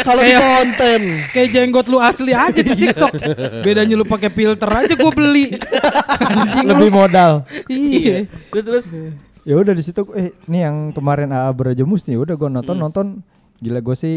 kalau 0.00 0.22
di 0.22 0.32
konten. 0.32 1.00
Kayak 1.30 1.48
jenggot 1.52 1.86
lu 1.86 1.98
asli 1.98 2.32
aja 2.32 2.56
di 2.56 2.72
TikTok. 2.74 3.12
Bedanya 3.60 3.94
lu 3.94 4.04
pakai 4.04 4.28
filter 4.28 4.66
aja 4.66 4.92
gue 4.92 5.12
beli. 5.12 5.52
Anjing 6.18 6.66
Lebih 6.66 6.88
lu. 6.88 6.96
modal. 6.96 7.32
Iya. 7.66 8.24
Terus 8.50 8.64
terus. 8.64 8.86
Ya 9.44 9.54
udah 9.54 9.72
di 9.72 9.80
situ 9.80 10.04
eh 10.12 10.32
ini 10.44 10.58
yang 10.60 10.76
kemarin 10.90 11.28
AA 11.28 11.48
Brajamusti 11.50 12.12
udah 12.12 12.34
gue 12.34 12.48
nonton 12.50 12.74
Hmm. 12.74 12.84
nonton 12.84 13.06
gila 13.56 13.80
gue 13.80 13.96
sih 13.96 14.16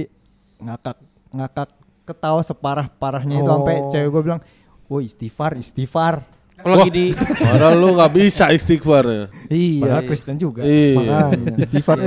ngakak 0.58 1.00
ngakak 1.32 1.70
ketawa 2.04 2.42
separah 2.42 2.88
parahnya 2.90 3.40
itu 3.40 3.46
Oh. 3.46 3.64
sampai 3.64 3.76
cewek 3.88 4.10
gue 4.10 4.22
bilang, 4.22 4.42
"Woi, 4.86 5.08
istighfar, 5.08 5.56
istighfar." 5.56 6.28
Kalau 6.62 6.76
lagi 6.78 6.90
di 6.94 7.06
Padahal 7.18 7.76
lu 7.78 7.98
nggak 7.98 8.12
bisa 8.14 8.50
istighfar 8.54 9.04
ya. 9.06 9.26
Iya. 9.52 9.82
Padahal 9.84 10.04
Kristen 10.08 10.36
juga. 10.40 10.62
Iya. 10.64 10.98
Makanya 10.98 11.60
istighfar. 11.60 11.98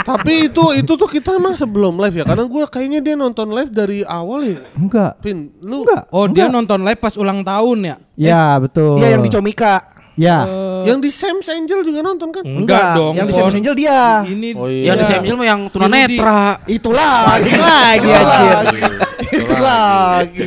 Tapi 0.00 0.34
itu 0.48 0.64
itu 0.78 0.92
tuh 0.96 1.08
kita 1.10 1.36
emang 1.36 1.54
sebelum 1.58 1.98
live 2.00 2.22
ya. 2.22 2.24
Karena 2.24 2.44
gua 2.48 2.64
kayaknya 2.70 3.00
dia 3.04 3.14
nonton 3.18 3.52
live 3.52 3.70
dari 3.70 4.06
awal 4.06 4.46
ya. 4.46 4.60
Enggak. 4.78 5.20
Pin, 5.20 5.52
lu 5.60 5.84
Enggak. 5.84 6.08
Oh 6.14 6.24
dia 6.30 6.48
enggak. 6.48 6.56
nonton 6.56 6.80
live 6.86 7.00
pas 7.00 7.14
ulang 7.20 7.44
tahun 7.44 7.78
ya? 7.84 7.96
Ya, 8.16 8.44
betul. 8.56 8.98
Iya 8.98 9.18
yang 9.18 9.22
di 9.22 9.30
Comika. 9.30 9.99
Ya. 10.18 10.44
yang 10.84 10.98
di 10.98 11.10
Sam's 11.12 11.46
Angel 11.48 11.84
juga 11.86 12.00
nonton 12.02 12.28
kan? 12.34 12.42
Enggak 12.42 12.98
dong. 12.98 13.14
Yang 13.14 13.26
di. 13.30 13.34
Seven 13.36 13.54
Angel 13.62 13.74
dia. 13.78 14.00
Ini 14.26 14.48
Oh 14.58 14.66
iya. 14.66 14.92
yang 14.92 14.96
di 14.98 15.06
Samsel 15.06 15.36
mah 15.38 15.46
yang 15.46 15.60
tunanetra. 15.70 16.40
Itulah 16.66 17.14
lagi 17.36 17.52
lagi 17.54 18.08
anjir. 18.10 18.82
Itu 19.30 19.54
lagi. 19.60 20.44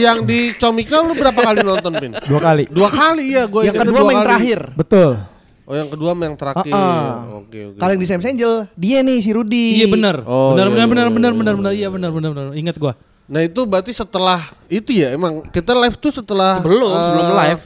Yang 0.00 0.18
di 0.24 0.40
Comika 0.56 1.04
lu 1.04 1.12
berapa 1.12 1.36
kali 1.36 1.60
nonton, 1.60 1.92
Pin? 2.00 2.12
Dua 2.24 2.40
kali. 2.40 2.64
Dua 2.72 2.88
kali 2.88 3.24
ya, 3.34 3.44
gue 3.50 3.62
Yang 3.68 3.76
kedua 3.84 4.00
main 4.06 4.20
terakhir. 4.24 4.60
Betul. 4.74 5.12
Oh, 5.64 5.72
yang 5.72 5.88
kedua 5.88 6.12
yang 6.12 6.36
terakhir. 6.36 6.76
Ah-ah. 6.76 7.40
Oke, 7.40 7.72
oke. 7.72 7.78
Kalau 7.80 7.90
yang 7.96 8.02
di 8.04 8.08
Seven 8.08 8.24
Angel 8.36 8.52
dia 8.76 9.00
nih 9.00 9.18
si 9.24 9.30
Rudi. 9.32 9.80
Iya 9.80 9.88
benar. 9.88 10.20
Oh, 10.28 10.52
benar, 10.52 10.68
iya, 10.68 10.72
benar, 10.76 10.84
iya, 10.84 10.92
benar, 10.92 11.04
iya, 11.08 11.16
benar, 11.16 11.32
benar, 11.32 11.32
iya. 11.32 11.56
benar. 11.56 11.72
Iya 11.72 11.88
benar, 11.88 12.10
benar, 12.12 12.30
benar. 12.36 12.52
Ingat 12.52 12.76
gua. 12.76 12.92
Nah, 13.24 13.40
itu 13.40 13.64
berarti 13.64 13.88
setelah 13.96 14.44
itu 14.68 15.00
ya 15.00 15.16
emang 15.16 15.40
kita 15.48 15.72
live 15.72 15.96
tuh 15.96 16.12
setelah 16.12 16.60
Sebelum 16.60 16.92
eh, 16.92 17.04
sebelum 17.08 17.28
live. 17.32 17.62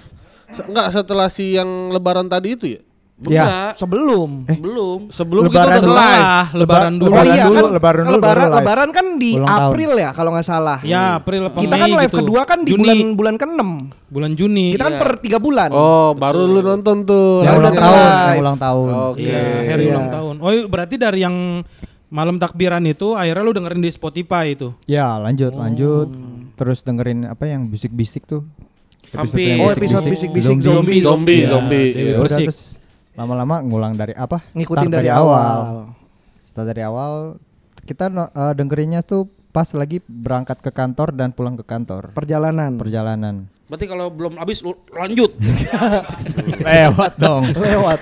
Se- 0.51 0.65
Enggak 0.65 0.87
setelah 0.91 1.29
si 1.29 1.55
yang 1.55 1.69
lebaran 1.89 2.27
tadi 2.27 2.55
itu 2.55 2.67
ya? 2.69 2.81
Enggak. 3.19 3.75
Sebelum. 3.75 4.47
Belum. 4.47 5.01
Sebelum 5.11 5.43
Lebaran 5.45 5.59
kita 5.75 5.75
udah 5.75 5.83
dulu. 5.83 5.99
live. 5.99 6.23
Ah, 6.23 6.47
lebaran 6.55 6.95
dulu. 6.95 7.11
Oh 7.11 7.19
iya 7.19 7.19
Lebaran 7.19 7.43
dulu, 7.43 7.59
kan, 7.59 7.73
lebaran 7.75 8.05
dulu, 8.05 8.15
lebaran, 8.15 8.39
baru 8.39 8.55
lebaran 8.55 8.89
kan 8.89 9.07
di 9.19 9.31
Ulang 9.35 9.49
tahun. 9.49 9.67
April 9.67 9.91
ya 9.93 10.11
kalau 10.15 10.31
nggak 10.31 10.47
salah. 10.47 10.79
Ya, 10.81 11.03
April 11.17 11.41
apa 11.45 11.59
Kita 11.59 11.75
kan 11.77 11.89
live 11.91 12.07
gitu. 12.09 12.19
kedua 12.23 12.41
kan 12.45 12.59
di 12.63 12.71
Juni. 12.71 12.81
bulan 12.81 12.99
bulan 13.13 13.35
ke-6. 13.37 13.61
bulan 14.09 14.33
Juni. 14.33 14.67
Kita 14.71 14.83
kan 14.83 14.95
Iya. 14.95 15.01
per 15.03 15.11
tiga 15.19 15.39
bulan. 15.39 15.69
Oh, 15.69 16.15
baru 16.15 16.41
lu 16.47 16.61
nonton 16.63 16.97
tuh. 17.03 17.43
Yang 17.43 17.57
ulang 17.59 17.75
tahun, 17.77 17.99
yang 18.31 18.41
ulang 18.41 18.59
tahun. 18.59 18.87
Oke. 19.11 19.23
Iya, 19.25 19.43
hari 19.67 19.83
Iya. 19.83 19.93
ulang 19.93 20.09
tahun. 20.09 20.35
Oh, 20.39 20.51
berarti 20.65 20.95
dari 20.95 21.19
yang 21.19 21.37
malam 22.09 22.39
takbiran 22.39 22.87
itu 22.87 23.13
akhirnya 23.13 23.43
lu 23.43 23.53
dengerin 23.53 23.83
di 23.83 23.91
Spotify 23.91 24.55
itu. 24.55 24.73
Ya, 24.87 25.19
lanjut, 25.19 25.53
lanjut. 25.53 26.09
Terus 26.55 26.81
dengerin 26.81 27.27
apa 27.27 27.45
yang 27.45 27.67
bisik-bisik 27.67 28.25
tuh. 28.25 28.47
Episode 29.09 29.25
Hampir. 29.25 29.57
Oh, 29.57 29.71
episode 29.73 30.07
bisik-bisik 30.07 30.59
zombie. 30.61 31.01
Zombie, 31.01 31.39
Ya, 31.41 31.49
zombie. 31.57 31.89
ya 31.89 31.97
iya. 31.97 32.15
udah, 32.15 32.21
Bersik. 32.29 32.47
terus 32.53 32.61
lama-lama 33.17 33.57
ngulang 33.65 33.95
dari 33.97 34.13
apa? 34.13 34.45
Ngikutin 34.53 34.89
Start 34.89 34.97
dari 35.01 35.09
awal. 35.11 35.59
Start 36.45 36.67
dari 36.69 36.83
awal. 36.85 37.13
Kita 37.89 38.13
eh, 38.13 38.53
dengerinnya 38.53 39.01
tuh 39.01 39.27
pas 39.49 39.67
lagi 39.73 40.05
berangkat 40.05 40.61
ke 40.61 40.71
kantor 40.71 41.17
dan 41.17 41.33
pulang 41.33 41.57
ke 41.57 41.65
kantor. 41.65 42.13
Perjalanan. 42.13 42.77
Perjalanan. 42.77 43.49
Berarti 43.69 43.85
kalau 43.89 44.09
belum 44.13 44.41
habis 44.41 44.61
lu 44.61 44.77
lanjut. 44.93 45.33
Lewat 46.69 47.13
dong. 47.21 47.53
Lewat. 47.53 48.01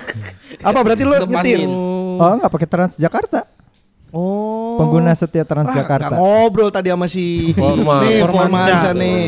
Apa 0.63 0.79
berarti 0.83 1.03
lu 1.03 1.15
nyetir? 1.27 1.59
Oh, 1.67 2.33
nggak 2.39 2.51
pakai 2.51 2.67
Transjakarta. 2.67 3.56
Oh. 4.09 4.77
Pengguna 4.77 5.11
setia 5.11 5.41
Ah, 5.41 5.47
Transjakarta. 5.47 6.07
nggak 6.07 6.15
ngobrol 6.15 6.69
tadi 6.69 6.87
sama 6.89 7.07
si 7.07 7.51
Forman. 7.51 8.01
nih. 8.01 8.19
Formansyah 8.23 8.93
nih. 8.93 9.21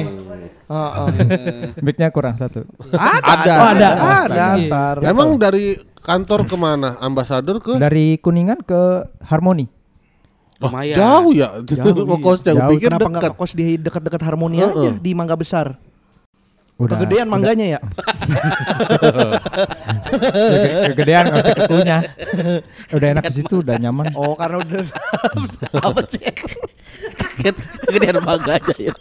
Heeh. 0.66 1.08
Mic-nya 1.86 2.10
kurang 2.10 2.36
satu. 2.36 2.62
ada, 2.90 3.20
Ada. 3.20 3.54
ada, 3.66 3.90
ada, 3.90 3.90
Ada. 4.24 4.46
ntar. 4.62 4.96
Emang 5.04 5.36
dari 5.36 5.74
kantor 6.00 6.46
ke 6.46 6.56
mana? 6.56 6.96
Ambasador 6.98 7.58
ke? 7.58 7.76
Dari 7.76 8.16
Kuningan 8.18 8.62
ke 8.62 8.82
Harmoni. 9.22 9.66
Lumayan. 10.60 10.96
Jauh 10.96 11.32
ya. 11.32 11.48
Jauh, 11.60 12.04
Mau 12.06 12.16
iya. 12.16 12.22
gue 12.22 12.36
Jauh. 12.46 12.70
pikir 12.70 12.88
Kenapa 12.88 13.08
nggak 13.08 13.22
dekat. 13.22 13.32
ngekos 13.34 13.52
di 13.54 13.66
dekat-dekat 13.76 14.22
Harmoni 14.22 14.58
aja 14.60 14.92
di 14.94 15.12
Mangga 15.12 15.34
Besar? 15.34 15.76
Udah. 16.80 16.96
Kegedean 16.96 17.28
mangganya 17.28 17.66
ya? 17.76 17.80
Kege- 20.10 20.74
Kegedean 20.90 21.24
nggak 21.28 21.42
usah 21.42 21.56
kekunya. 21.58 21.98
Udah 22.90 23.08
enak 23.12 23.24
di 23.28 23.34
situ, 23.36 23.56
udah 23.60 23.76
nyaman. 23.76 24.16
Oh, 24.16 24.34
karena 24.34 24.58
udah 24.60 24.84
apa 25.88 26.02
sih? 26.08 26.24
Kaget 27.00 27.56
kegedean 27.82 28.20
baganya 28.22 28.76
ya. 28.78 28.94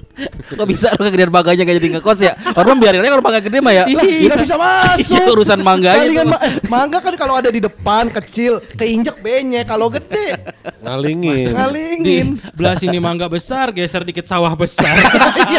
Kok 0.48 0.66
bisa 0.66 0.94
lu 0.94 1.02
kegedean 1.04 1.28
baganya 1.28 1.62
gak 1.64 1.76
jadi 1.76 1.88
ngekos 1.92 2.18
ya? 2.20 2.32
Orang 2.52 2.78
biarin 2.78 2.98
aja 2.98 3.10
kalau 3.10 3.24
mangga 3.24 3.40
gede 3.40 3.58
mah 3.58 3.74
ya. 3.74 3.84
Nggak 3.86 4.38
bisa 4.38 4.54
masuk. 4.54 5.18
Iya, 5.18 5.24
urusan 5.28 5.58
mangganya 5.60 5.98
Kali 6.00 6.14
kan 6.14 6.26
ma- 6.28 6.40
eh, 6.40 6.52
mangga 6.66 6.98
kan 6.98 7.14
kalau 7.14 7.34
ada 7.34 7.50
di 7.50 7.58
depan 7.58 8.06
kecil, 8.08 8.62
keinjek 8.74 9.18
benyek. 9.18 9.66
Kalau 9.66 9.86
gede 9.88 10.38
Ngalingin. 10.78 11.50
ngalingin. 11.50 12.26
Belah 12.54 12.74
sini 12.74 12.98
mangga 12.98 13.26
besar, 13.26 13.70
geser 13.72 14.02
dikit 14.02 14.24
sawah 14.24 14.54
besar. 14.54 14.94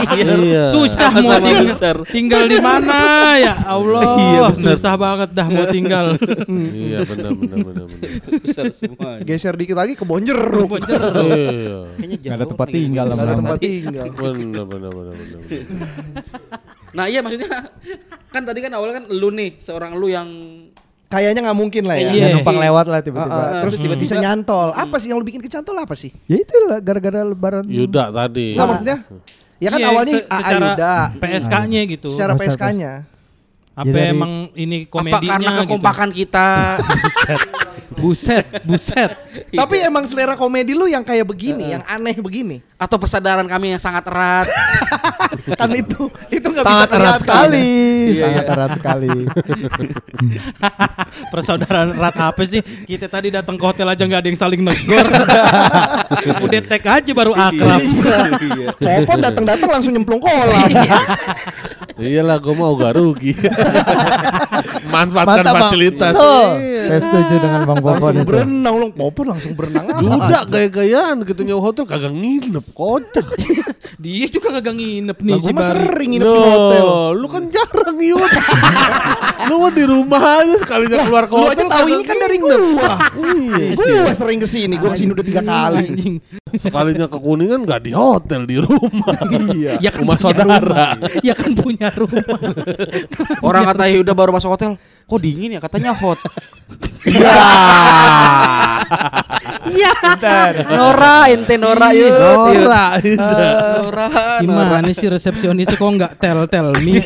Iya. 0.09 0.71
Susah 0.71 1.11
mau 1.11 1.35
besar. 1.61 1.95
Tinggal 2.09 2.43
di 2.45 2.57
mana 2.57 2.97
ya 3.37 3.53
Allah. 3.65 4.01
Iya, 4.17 4.43
bener. 4.51 4.75
susah 4.75 4.95
banget 4.95 5.29
dah 5.31 5.47
mau 5.47 5.65
tinggal. 5.67 6.05
Iya 6.89 7.05
benar 7.05 7.31
benar 7.33 7.57
benar 7.61 7.85
benar. 7.85 8.09
Besar 8.41 8.65
semua. 8.73 9.21
Geser 9.21 9.53
dikit 9.53 9.77
lagi 9.77 9.93
ke 9.93 10.03
Bonjeruk. 10.03 10.81
Iya. 10.81 12.33
Ada 12.33 12.45
tempat 12.45 12.67
tinggal 12.69 13.05
Nggak 13.09 13.21
ada 13.21 13.35
tempat 13.37 13.59
tinggal. 13.59 14.05
Benar 14.09 14.65
benar 14.65 14.91
benar 14.91 15.13
benar. 15.15 15.41
Nah 16.89 17.05
iya 17.05 17.21
maksudnya 17.21 17.49
kan 18.33 18.41
tadi 18.41 18.59
kan 18.59 18.71
awalnya 18.73 18.95
kan 18.99 19.05
lu 19.09 19.29
nih 19.29 19.61
seorang 19.61 19.93
lu 19.93 20.09
yang 20.09 20.29
Kayaknya 21.09 21.41
nggak 21.41 21.57
mungkin 21.57 21.83
lah 21.89 21.97
ya. 21.97 22.13
Iya. 22.13 22.21
Ya, 22.21 22.35
numpang 22.37 22.61
lewat 22.61 22.85
lah 22.85 23.01
Ah, 23.01 23.01
tiba-tiba. 23.01 23.33
ah, 23.33 23.51
terus 23.65 23.73
Hmm. 23.73 23.81
tiba-tiba 23.81 24.05
bisa 24.05 24.15
nyantol. 24.21 24.69
Apa 24.77 25.01
sih 25.01 25.09
yang 25.09 25.17
lu 25.17 25.25
bikin 25.25 25.41
kecantol 25.41 25.73
apa 25.73 25.97
sih? 25.97 26.13
Ya 26.29 26.37
itu 26.37 26.53
lah 26.69 26.77
gara-gara 26.85 27.25
lebaran. 27.25 27.65
Yuda 27.65 28.13
tadi. 28.13 28.53
Nggak 28.53 28.67
maksudnya? 28.69 28.97
Ya 29.59 29.69
kan 29.69 29.79
Iya, 29.79 29.87
awalnya 29.91 30.13
se- 30.15 30.27
secara 30.27 30.67
Yuda. 30.71 30.93
PSK-nya 31.19 31.81
gitu. 31.85 32.07
Secara 32.09 32.33
PSK-nya. 32.33 32.91
Apa 33.79 33.87
Ya, 33.87 33.95
dari- 33.95 34.11
emang 34.11 34.31
ini 34.53 34.77
apa 34.83 34.91
komedinya 34.91 35.31
karena 35.39 35.51
gitu. 35.55 35.61
kekompakan 35.63 36.09
kita. 36.11 36.47
Buset, 37.89 38.45
buset. 38.63 39.11
Tapi 39.51 39.75
emang 39.83 40.07
selera 40.07 40.39
komedi 40.39 40.71
lu 40.71 40.87
yang 40.87 41.03
kayak 41.03 41.25
begini, 41.25 41.75
yang 41.75 41.83
aneh 41.83 42.15
begini. 42.15 42.63
atau 42.79 42.95
persadaran 42.95 43.43
kami 43.43 43.75
yang 43.75 43.81
sangat 43.81 44.07
erat. 44.07 44.47
kan 45.59 45.67
itu 45.75 46.07
itu 46.31 46.47
nggak 46.47 46.63
bisa 46.63 46.79
Sangat 46.79 46.89
erat 46.95 47.19
sekali, 47.19 47.67
Iya, 48.15 48.23
sangat 48.23 48.45
iya. 48.45 48.53
erat 48.55 48.71
sekali. 48.79 49.11
Persaudaraan 51.33 51.89
erat 51.91 52.15
apa 52.15 52.41
sih? 52.47 52.61
Kita 52.63 53.11
tadi 53.11 53.27
datang 53.29 53.59
ke 53.59 53.63
hotel 53.63 53.83
aja 53.83 53.99
nggak 53.99 54.21
ada 54.23 54.29
yang 54.31 54.39
saling 54.39 54.61
negor. 54.63 55.05
Udah 56.39 56.59
tag 56.63 56.83
aja 56.87 57.11
baru 57.11 57.33
akrab. 57.35 57.81
Iya. 57.83 58.67
Popon 58.79 59.19
datang-datang 59.19 59.69
langsung 59.69 59.91
nyemplung 59.91 60.23
kolam. 60.23 60.71
Iyalah 61.99 62.37
gue 62.37 62.53
mau 62.53 62.71
gak 62.73 62.95
rugi. 62.95 63.35
Manfaatkan 64.89 65.27
Mantap, 65.39 65.53
Bang. 65.53 65.63
fasilitas. 65.65 66.13
Tuh, 66.13 66.47
saya 66.81 66.99
setuju 66.99 67.33
dengan 67.37 67.61
Bang 67.63 67.77
Popon 67.77 67.93
langsung 67.93 68.15
itu. 68.17 68.25
berenang 68.25 68.75
lu, 68.75 68.87
Popon 68.91 69.25
langsung 69.27 69.53
berenang. 69.53 69.85
Yuda 69.99 70.39
gaya-gayaan 70.45 71.15
gitu 71.23 71.41
nyewa 71.43 71.61
hotel 71.61 71.83
kagak 71.85 72.09
nginep 72.09 72.65
kocak. 72.71 73.25
Dia 73.99 74.25
juga 74.27 74.55
kagak 74.55 74.73
nginep 74.73 75.17
nih 75.17 75.33
Lah, 75.33 75.39
si 75.39 75.43
gua 75.43 75.53
mah 75.53 75.61
Bari. 75.61 75.71
sering 75.83 76.09
nginep 76.09 76.25
di 76.25 76.41
hotel. 76.41 76.83
Loh, 76.85 77.09
lu 77.13 77.27
kan 77.27 77.43
jarang 77.47 77.97
Yud. 77.99 78.31
lu 79.49 79.55
mah 79.57 79.71
di 79.71 79.83
rumah 79.83 80.21
aja 80.39 80.55
sekalinya 80.57 80.97
keluar 81.01 81.23
ke 81.25 81.33
Lu 81.33 81.39
hotel. 81.41 81.51
aja 81.51 81.63
tahu 81.65 81.69
kagak 81.81 81.91
ini 81.91 82.03
kan 82.05 82.17
dari 82.17 82.35
nginep. 82.37 82.61
gua. 82.69 82.91
Iya. 83.19 83.65
Gua 83.75 84.13
sering 84.15 84.39
ke 84.39 84.47
sini, 84.47 84.75
gua 84.75 84.89
ke 84.89 84.97
sini 84.97 85.11
udah 85.11 85.25
tiga 85.25 85.41
kali. 85.43 85.83
Anjing. 85.85 86.15
Sekalinya 86.51 87.05
ke 87.05 87.17
Kuningan 87.19 87.61
gak 87.61 87.81
di 87.83 87.91
hotel 87.91 88.41
di 88.43 88.57
rumah. 88.57 89.15
Iya. 89.53 89.77
Ya 89.79 89.89
kan 89.91 90.01
Rumah 90.01 90.15
punya 90.15 90.23
saudara. 90.25 90.57
rumah. 90.57 91.21
Ya 91.21 91.33
kan 91.35 91.51
punya 91.53 91.88
rumah. 91.99 92.23
Orang 93.47 93.63
kata 93.69 93.83
udah 94.01 94.15
baru 94.15 94.31
masuk 94.35 94.51
hotel, 94.53 94.75
kok 94.79 95.19
dingin 95.21 95.57
ya 95.57 95.61
katanya 95.61 95.91
hot. 95.95 96.19
Iya. 97.05 97.37
Nora 100.75 101.31
ente 101.31 101.55
Nora 101.55 101.93
yuk. 101.93 102.11
Nora. 102.11 102.85
Nora. 102.99 104.07
Gimana 104.41 104.89
sih 104.91 105.07
resepsionis 105.07 105.69
kok 105.69 105.79
nggak 105.79 106.19
tel 106.19 106.49
tel 106.49 106.73
nih? 106.81 106.99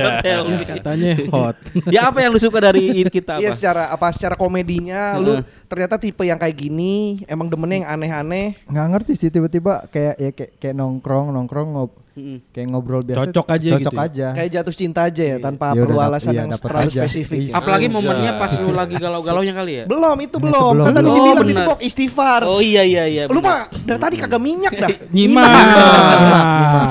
Hotel. 0.00 0.40
Katanya 0.64 1.12
hot. 1.30 1.56
Ya 1.90 2.08
apa 2.08 2.22
yang 2.22 2.32
lu 2.32 2.40
suka 2.40 2.62
dari 2.62 3.04
kita 3.10 3.42
Iya 3.42 3.52
apa? 3.52 3.58
secara 3.58 3.82
apa 3.92 4.06
secara 4.14 4.34
komedinya 4.38 5.18
lu 5.18 5.42
ternyata 5.66 6.00
tipe 6.00 6.22
yang 6.24 6.38
kayak 6.38 6.56
gini 6.56 7.26
emang 7.26 7.50
demennya 7.50 7.84
yang 7.84 7.88
aneh-aneh. 7.98 8.56
Nggak 8.70 8.86
ngerti 8.96 9.12
sih 9.18 9.28
tiba-tiba 9.28 9.84
kayak 9.90 10.14
ya 10.16 10.30
kayak, 10.32 10.52
kayak 10.58 10.74
nongkrong 10.78 11.34
nongkrong 11.34 11.68
ngob 11.76 11.90
Mm-mm. 12.10 12.38
kayak 12.50 12.66
ngobrol 12.68 13.00
biasa. 13.00 13.18
Cocok 13.22 13.46
aja 13.48 13.68
Cocok 13.70 13.80
gitu 13.80 13.94
ya? 13.94 14.04
aja. 14.04 14.26
Kayak 14.32 14.50
jatuh 14.52 14.74
cinta 14.74 15.00
aja 15.02 15.22
ya 15.24 15.36
tanpa 15.38 15.66
Ya 15.70 15.80
perlu 15.80 15.98
alasan 15.98 16.30
iya, 16.30 16.40
yang 16.40 16.50
terlalu 16.52 16.86
aja. 16.86 17.00
spesifik. 17.02 17.38
Iya. 17.40 17.52
Apalagi 17.54 17.86
momennya 17.86 18.32
pas 18.34 18.52
lu 18.56 18.70
lagi 18.70 18.96
galau-galaunya 18.96 19.52
kali 19.52 19.72
ya. 19.72 19.84
Belum 19.84 20.16
itu 20.18 20.36
belum. 20.36 20.72
belum. 20.74 20.84
Kan 20.84 20.92
tadi 20.92 21.06
Oh, 21.06 21.14
dibilang 21.16 21.46
itu 21.46 21.62
Pok, 21.64 21.78
istighfar. 21.80 22.40
Oh 22.44 22.58
iya 22.58 22.82
iya 22.82 23.04
iya. 23.06 23.22
Lu 23.24 23.38
mah 23.38 23.66
dari 23.80 23.98
tadi 23.98 24.14
kagak 24.16 24.38
minyak 24.38 24.72
dah. 24.72 24.88
Nyimak. 25.14 25.48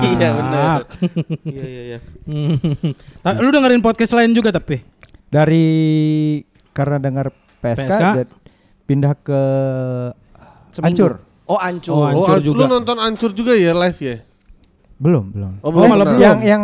Iya 0.05 0.27
benar. 0.31 0.79
Iya 1.45 1.65
iya 1.65 1.81
iya. 1.85 1.99
Ah, 3.25 3.35
Lu 3.35 3.49
dengerin 3.49 3.79
podcast 3.79 4.13
lain 4.13 4.31
juga 4.31 4.49
tapi? 4.49 4.79
Dari 5.25 5.65
karena 6.71 6.97
dengar 6.97 7.29
PSK, 7.59 7.85
PSK? 7.85 8.03
dan 8.15 8.27
pindah 8.85 9.13
ke 9.15 9.41
Seminggu. 10.69 10.87
Ancur. 10.87 11.11
Oh 11.45 11.57
ancur. 11.57 11.91
Oh, 11.91 11.99
Oh, 11.99 12.05
Hancur 12.07 12.35
an- 12.35 12.43
juga. 12.43 12.57
lu 12.57 12.65
nonton 12.67 12.97
Ancur 12.97 13.31
juga 13.31 13.53
ya 13.53 13.73
live 13.75 13.99
ya? 13.99 14.15
Belum, 14.99 15.25
belum. 15.31 15.51
Oh, 15.59 15.69
Eh, 15.69 15.73
belum 15.73 15.87
belum. 15.89 16.07
Yang 16.19 16.37
yang 16.43 16.63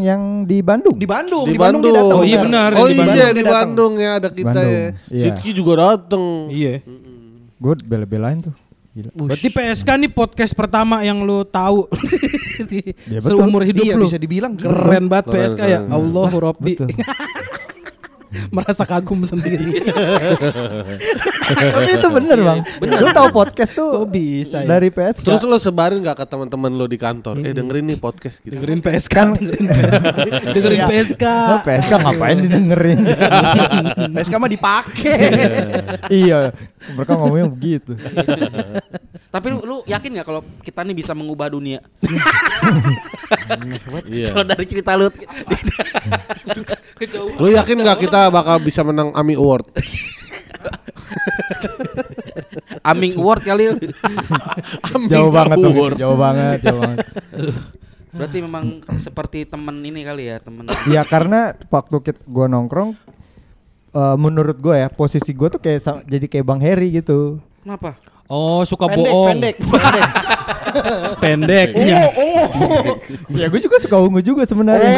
yang 0.00 0.22
di 0.42 0.58
Bandung. 0.60 0.96
Di 0.96 1.04
Bandung, 1.04 1.44
Di 1.44 1.52
di 1.52 1.60
Bandung, 1.60 1.82
Bandung. 1.84 1.94
datang. 2.02 2.18
Oh, 2.18 2.24
iya 2.24 2.38
benar. 2.40 2.70
Oh 2.72 2.86
di 2.86 2.90
iya 2.90 2.98
Bandung 2.98 3.12
di 3.12 3.20
dia 3.20 3.44
datang. 3.44 3.54
Bandung 3.54 3.92
ya 3.94 4.10
ada 4.16 4.28
kita 4.28 4.46
Bandung, 4.50 4.66
ya. 4.66 4.82
iya. 5.08 5.22
Sidki 5.22 5.50
juga 5.52 5.72
dateng. 5.78 6.24
Iya. 6.48 6.74
Gue 7.54 7.74
bela-belain 7.78 8.38
tuh. 8.40 8.54
Gila. 8.90 9.08
Berarti 9.14 9.48
PSK 9.48 9.88
nih 9.96 10.10
podcast 10.10 10.52
pertama 10.52 11.00
yang 11.00 11.22
lu 11.22 11.44
tahu 11.44 11.88
di 12.70 12.92
Ya, 13.06 13.20
betul. 13.20 13.40
seumur 13.40 13.62
hidup 13.62 13.80
Iya 13.82 13.94
lu. 13.96 14.04
bisa 14.04 14.16
dibilang 14.16 14.52
Keren 14.52 15.08
banget 15.08 15.26
Keren, 15.28 15.36
PSK 15.48 15.60
ya. 15.62 15.80
keren. 15.80 15.88
Allahu 15.88 16.36
Rabbi. 16.38 16.72
Betul. 16.74 16.88
Merasa 18.56 18.82
kagum 18.82 19.22
sendiri. 19.22 19.80
Tapi 21.52 21.90
itu 21.92 22.08
bener 22.08 22.38
bang. 22.38 22.58
Lu 22.80 23.08
tahu 23.10 23.28
podcast 23.30 23.72
tuh 23.72 24.02
Kok 24.02 24.08
bisa 24.08 24.62
ya? 24.62 24.68
dari 24.70 24.88
PSK. 24.88 25.22
Terus 25.22 25.42
lo 25.42 25.56
sebarin 25.56 26.00
gak 26.00 26.16
ke 26.16 26.26
teman-teman 26.26 26.70
lo 26.70 26.84
di 26.84 26.96
kantor? 26.96 27.40
Eh 27.40 27.52
dengerin 27.52 27.84
nih 27.86 27.98
podcast 27.98 28.40
gitu. 28.40 28.56
dengerin 28.56 28.80
PSK, 28.80 29.12
Kan- 29.12 29.36
dengerin 29.36 29.68
PSK. 29.68 30.06
dengerin 30.54 30.78
Iya. 30.78 30.86
PSK. 30.88 31.24
Oh, 31.24 31.60
PSK 31.62 31.92
ngapain 31.94 32.36
didengerin? 32.38 32.98
PSK 34.10 34.34
mah 34.34 34.50
dipakai. 34.50 35.16
iya, 36.08 36.38
mereka 36.94 37.12
ngomongnya 37.18 37.46
begitu. 37.50 37.92
Tapi 39.32 39.46
lu, 39.48 39.58
lu 39.64 39.76
yakin 39.88 40.10
nggak 40.18 40.26
kalau 40.28 40.42
kita 40.60 40.84
nih 40.84 40.96
bisa 40.96 41.12
mengubah 41.16 41.48
dunia? 41.48 41.80
Iya. 44.08 44.36
Kalau 44.36 44.44
dari 44.44 44.64
cerita 44.68 44.92
lu 44.92 45.08
Lu 47.40 47.48
yakin 47.48 47.80
nggak 47.80 47.98
kita 48.08 48.28
bakal 48.28 48.60
bisa 48.60 48.84
menang 48.84 49.10
AMI 49.16 49.34
Award? 49.40 49.66
Aming 52.82 53.14
Award 53.18 53.42
kali. 53.46 53.64
Jauh 55.06 55.30
banget 55.30 55.56
tuh, 55.62 55.72
Award. 55.72 55.96
jauh 55.96 56.18
banget, 56.18 56.58
jauh 56.66 56.80
banget. 56.82 56.98
Berarti 58.12 58.38
memang 58.44 58.64
seperti 59.00 59.48
temen 59.48 59.80
ini 59.80 60.04
kali 60.04 60.28
ya, 60.28 60.36
temen. 60.42 60.68
Ya 60.90 61.02
karena 61.06 61.56
waktu 61.72 61.96
kita 62.04 62.20
gua 62.28 62.50
nongkrong 62.50 62.92
eh, 63.92 64.16
menurut 64.16 64.56
gue 64.56 64.74
ya 64.74 64.88
posisi 64.88 65.30
gue 65.30 65.48
tuh 65.48 65.58
kayak 65.58 65.78
jadi 66.04 66.26
kayak 66.26 66.44
Bang 66.44 66.58
Heri 66.58 66.90
gitu. 66.94 67.38
Kenapa? 67.60 67.94
Oh, 68.26 68.64
suka 68.64 68.88
Pendek, 68.88 69.12
bohong. 69.12 69.28
pendek, 69.28 69.56
pendek. 69.60 70.08
Pendek. 71.22 71.68
Ungu, 71.76 71.84
ya. 71.92 72.00
ungu. 72.10 72.92
ya 73.30 73.46
gue 73.46 73.60
juga 73.60 73.76
suka 73.76 74.00
ungu 74.00 74.18
juga 74.18 74.42
sebenarnya. 74.42 74.88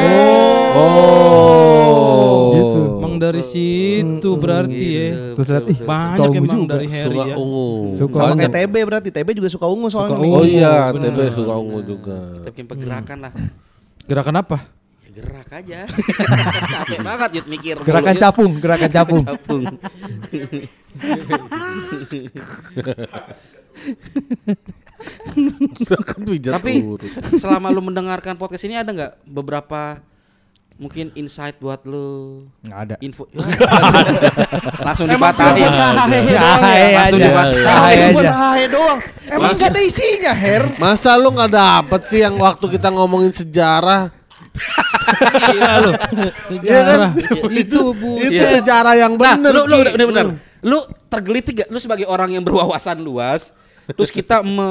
Oh. 0.74 2.50
Gitu. 2.52 2.80
Emang 2.94 3.14
dari 3.18 3.42
situ 3.42 4.30
berarti 4.36 4.86
ya. 4.86 5.08
Terus 5.34 5.48
lihat 5.50 5.66
ih 5.66 5.78
Banyak 5.80 6.14
suka 6.16 6.30
ungu 6.30 6.38
emang 6.38 6.54
juga. 6.56 6.72
dari 6.72 6.86
Harry 6.88 7.10
Suka 7.12 7.26
ya. 7.26 7.34
ungu. 7.36 7.66
Suka 7.92 8.14
Sama 8.14 8.26
ungu. 8.28 8.38
kayak 8.40 8.52
TB 8.54 8.74
berarti. 8.84 9.08
TB 9.10 9.28
juga 9.34 9.48
suka 9.50 9.66
ungu 9.66 9.86
soalnya. 9.88 10.14
Suka 10.14 10.22
nih. 10.22 10.32
Oh 10.32 10.44
iya. 10.44 10.74
TB 10.90 11.18
suka 11.34 11.52
ungu 11.56 11.78
juga. 11.82 12.16
Bikin 12.44 12.64
pergerakan 12.64 13.18
lah. 13.20 13.32
Gerakan 14.04 14.36
apa? 14.38 14.56
Ya, 15.14 15.22
gerak 15.22 15.46
aja. 15.54 15.80
Capek 16.74 16.98
banget 17.06 17.30
Yud 17.38 17.46
mikir. 17.46 17.78
Gerakan 17.86 18.18
mulu, 18.18 18.22
capung, 18.26 18.52
gerakan 18.58 18.90
capung. 18.90 19.22
Tapi 26.50 26.72
selama 27.38 27.70
lu 27.70 27.78
mendengarkan 27.86 28.34
podcast 28.34 28.66
ini 28.66 28.74
ada 28.74 28.90
nggak 28.90 29.22
beberapa 29.22 30.02
mungkin 30.74 31.14
insight 31.14 31.62
buat 31.62 31.86
lu? 31.86 32.42
Nggak 32.66 32.80
ada. 32.90 32.94
Info. 32.98 33.30
Langsung 34.86 35.06
Emang 35.06 35.30
dipatahin. 35.30 35.62
Ya, 35.62 35.94
ya? 36.26 36.88
Langsung 36.90 37.22
aja. 37.22 37.28
dipatahin. 37.30 38.10
Buat 38.10 38.26
aja. 38.26 38.34
hahahe 38.34 38.66
doang. 38.66 38.98
Emang 39.30 39.54
gak 39.54 39.70
ada 39.70 39.80
isinya, 39.86 40.34
Her. 40.34 40.62
Masa 40.82 41.14
lu 41.14 41.30
nggak 41.30 41.54
dapet 41.54 42.00
sih 42.10 42.18
yang 42.26 42.34
waktu 42.34 42.66
kita 42.66 42.90
ngomongin 42.90 43.30
sejarah? 43.30 44.23
Gila 44.54 45.72
lu. 45.82 45.92
Sejarah. 46.48 47.10
itu 47.50 47.80
bu, 47.92 48.10
itu 48.22 48.38
Iya. 48.38 48.60
sejarah 48.60 48.94
yang 48.94 49.12
Nah, 49.18 49.34
bener. 49.36 49.52
lu, 49.52 49.62
lu 49.66 49.76
bener 49.82 50.06
bener. 50.08 50.26
Lu 50.64 50.78
tergelitik 51.10 51.54
gak? 51.64 51.68
Lu 51.68 51.78
sebagai 51.78 52.06
orang 52.08 52.32
yang 52.32 52.42
berwawasan 52.46 53.02
luas, 53.02 53.52
terus 53.92 54.08
kita 54.08 54.40
me, 54.40 54.68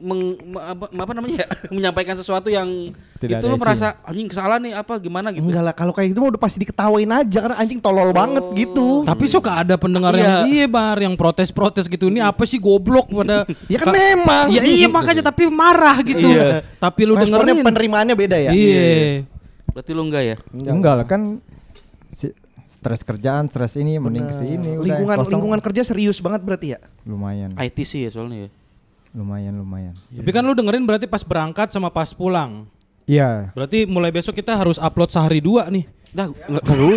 meng- 0.00 0.40
me- 0.40 0.64
apa, 0.64 0.84
apa 0.88 1.12
namanya 1.12 1.44
ya? 1.44 1.48
menyampaikan 1.76 2.16
sesuatu 2.16 2.48
yang 2.48 2.92
Tidak 3.20 3.40
itu 3.40 3.46
lu 3.46 3.56
merasa 3.56 4.00
anjing 4.00 4.28
salah 4.32 4.56
nih 4.56 4.72
apa 4.72 4.96
gimana 4.96 5.28
gitu. 5.32 5.44
Enggak 5.44 5.62
lah, 5.64 5.74
kalau 5.76 5.92
kayak 5.92 6.12
gitu 6.12 6.24
mah 6.24 6.30
udah 6.32 6.40
pasti 6.40 6.58
diketawain 6.60 7.10
aja 7.10 7.38
karena 7.44 7.56
anjing 7.56 7.80
tolol 7.80 8.10
banget 8.12 8.44
gitu. 8.56 9.04
Tapi 9.04 9.24
suka 9.28 9.64
ada 9.64 9.74
pendengar 9.76 10.12
yang 10.16 10.48
iya 10.48 10.64
bar 10.64 10.96
yang 10.96 11.16
protes-protes 11.16 11.84
gitu. 11.84 12.08
Ini 12.08 12.24
apa 12.24 12.44
sih 12.44 12.56
goblok 12.56 13.12
pada 13.12 13.44
Ya 13.72 13.78
kan 13.80 13.92
memang. 13.92 14.52
Ya 14.52 14.64
iya 14.64 14.88
makanya 14.88 15.24
tapi 15.24 15.48
marah 15.48 16.00
gitu. 16.00 16.24
Iya. 16.24 16.64
Tapi 16.80 17.00
lu 17.04 17.16
Responnya 17.16 17.52
dengerin. 17.52 17.64
penerimaannya 17.64 18.14
beda 18.16 18.36
ya. 18.40 18.50
Iya. 18.52 19.24
Berarti 19.72 19.90
lu 19.92 20.02
enggak 20.06 20.22
ya? 20.22 20.36
Enggak 20.52 20.94
lah 21.02 21.06
kan 21.08 21.40
stres 22.74 23.06
kerjaan, 23.06 23.46
stres 23.46 23.78
ini 23.78 24.02
mending 24.02 24.26
ke 24.26 24.34
sini 24.34 24.74
udah 24.74 24.84
Lingkungan 24.84 25.16
kosong. 25.22 25.32
lingkungan 25.38 25.60
kerja 25.62 25.82
serius 25.86 26.18
banget 26.18 26.42
berarti 26.42 26.66
ya. 26.74 26.80
lumayan. 27.06 27.54
IT 27.54 27.78
sih 27.86 28.04
ya 28.04 28.10
soalnya 28.10 28.46
ya. 28.46 28.50
Lumayan, 29.14 29.54
lumayan. 29.54 29.94
Tapi 30.10 30.30
kan 30.34 30.42
lu 30.42 30.58
dengerin 30.58 30.82
berarti 30.82 31.06
pas 31.06 31.22
berangkat 31.22 31.70
sama 31.70 31.86
pas 31.86 32.10
pulang. 32.10 32.66
Iya. 33.06 33.54
Berarti 33.54 33.86
mulai 33.86 34.10
besok 34.10 34.34
kita 34.34 34.58
harus 34.58 34.74
upload 34.74 35.14
sehari 35.14 35.38
dua 35.38 35.70
nih. 35.70 35.86
Dah 36.14 36.30
enggak 36.30 36.62
perlu. 36.62 36.94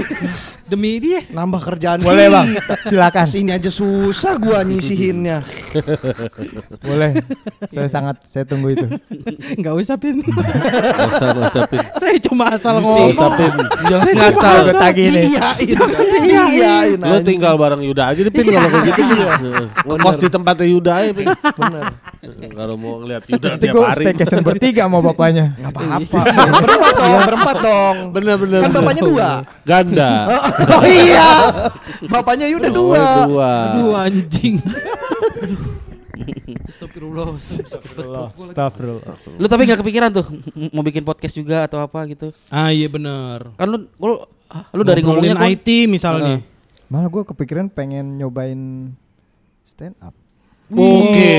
Demi 0.67 0.99
dia. 0.99 1.23
Nambah 1.31 1.63
kerjaan 1.63 2.03
Boleh. 2.03 2.27
Bang. 2.29 2.47
Silakan. 2.85 3.25
Sini 3.25 3.55
aja 3.55 3.71
susah 3.71 4.37
gua 4.37 4.61
nyisihinnya. 4.61 5.41
Boleh. 6.85 7.17
saya 7.71 7.89
sangat 7.89 8.21
saya 8.29 8.45
tunggu 8.45 8.77
itu. 8.77 8.85
Enggak 9.57 9.73
usah 9.73 9.97
pin. 9.97 10.21
Nggak 10.21 11.49
usah, 11.49 11.61
Pin. 11.65 11.79
Saya 11.97 12.17
cuma 12.19 12.51
asal 12.53 12.77
ngomong. 12.83 13.15
usah, 13.15 13.29
Pin. 13.39 13.53
Jangan 13.89 14.05
ngasal 14.11 14.53
udah 14.69 14.75
tagih 14.85 15.05
nih. 15.09 15.23
Iyain. 15.33 15.77
Iyain. 16.27 16.99
Lu 16.99 17.17
tinggal 17.25 17.57
bareng 17.57 17.81
Yuda 17.81 18.13
aja 18.13 18.21
deh, 18.21 18.29
Pin 18.29 18.45
kalau 18.53 18.69
kayak 18.69 18.85
gitu. 18.91 19.03
Heeh. 19.17 19.65
Ngekos 19.87 20.17
di 20.21 20.27
tempatnya 20.29 20.67
Yuda 20.67 20.91
aja, 20.93 21.11
Pin. 21.15 21.27
Bener. 21.31 21.83
Kalau 22.53 22.75
mau 22.75 22.99
ngeliat 23.01 23.23
Yuda 23.25 23.55
Nanti 23.55 23.65
tiap 23.65 23.73
gue 23.73 23.85
hari. 23.87 24.03
staycation 24.03 24.41
bertiga 24.43 24.83
sama 24.85 24.99
bapaknya. 24.99 25.55
Gak 25.57 25.71
apa-apa. 25.73 26.19
berempat 26.59 26.93
dong, 26.99 27.21
berempat 27.23 27.57
dong. 27.63 27.95
Bener 28.11 28.35
bener. 28.35 28.59
Kan 28.67 28.71
bapaknya 28.75 29.01
dua. 29.09 29.29
Ganda. 29.63 30.11
Oh 30.73 30.83
iya. 30.83 31.27
Bapaknya 32.05 32.45
udah 32.49 32.69
Oh, 32.69 32.75
dua. 32.75 33.03
dua. 33.25 33.51
Aduh 33.71 33.91
anjing. 33.95 34.55
Astagfirullah. 36.67 37.27
Astagfirullah. 37.33 39.01
Lu 39.37 39.45
tapi 39.45 39.61
nggak 39.63 39.79
kepikiran 39.79 40.09
tuh 40.11 40.25
mau 40.71 40.81
bikin 40.81 41.01
podcast 41.01 41.33
juga 41.33 41.63
atau 41.63 41.79
apa 41.79 42.03
gitu? 42.07 42.33
Ah 42.47 42.69
iya 42.69 42.87
bener. 42.87 43.53
Kan 43.55 43.67
lu 43.67 43.77
lu, 43.93 44.15
lu 44.73 44.81
dari 44.83 45.01
kan- 45.01 45.47
IT 45.47 45.67
misalnya. 45.85 46.41
Malah 46.87 47.09
gue 47.09 47.23
kepikiran 47.25 47.67
pengen 47.67 48.15
nyobain 48.15 48.91
stand 49.61 49.95
up. 49.99 50.15
Oke, 50.67 51.35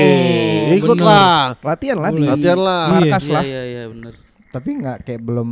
ikutlah. 0.75 1.53
Latihan 1.59 1.97
lah 1.97 2.09
di 2.09 2.25
Latihan 2.25 2.57
lah. 2.57 2.83
markas 2.91 3.23
Iya 3.23 3.33
lah. 3.33 3.43
iya 3.43 3.61
iya 3.63 3.83
bener. 3.85 4.13
Tapi 4.49 4.69
nggak 4.75 4.97
kayak 5.05 5.21
belum 5.21 5.49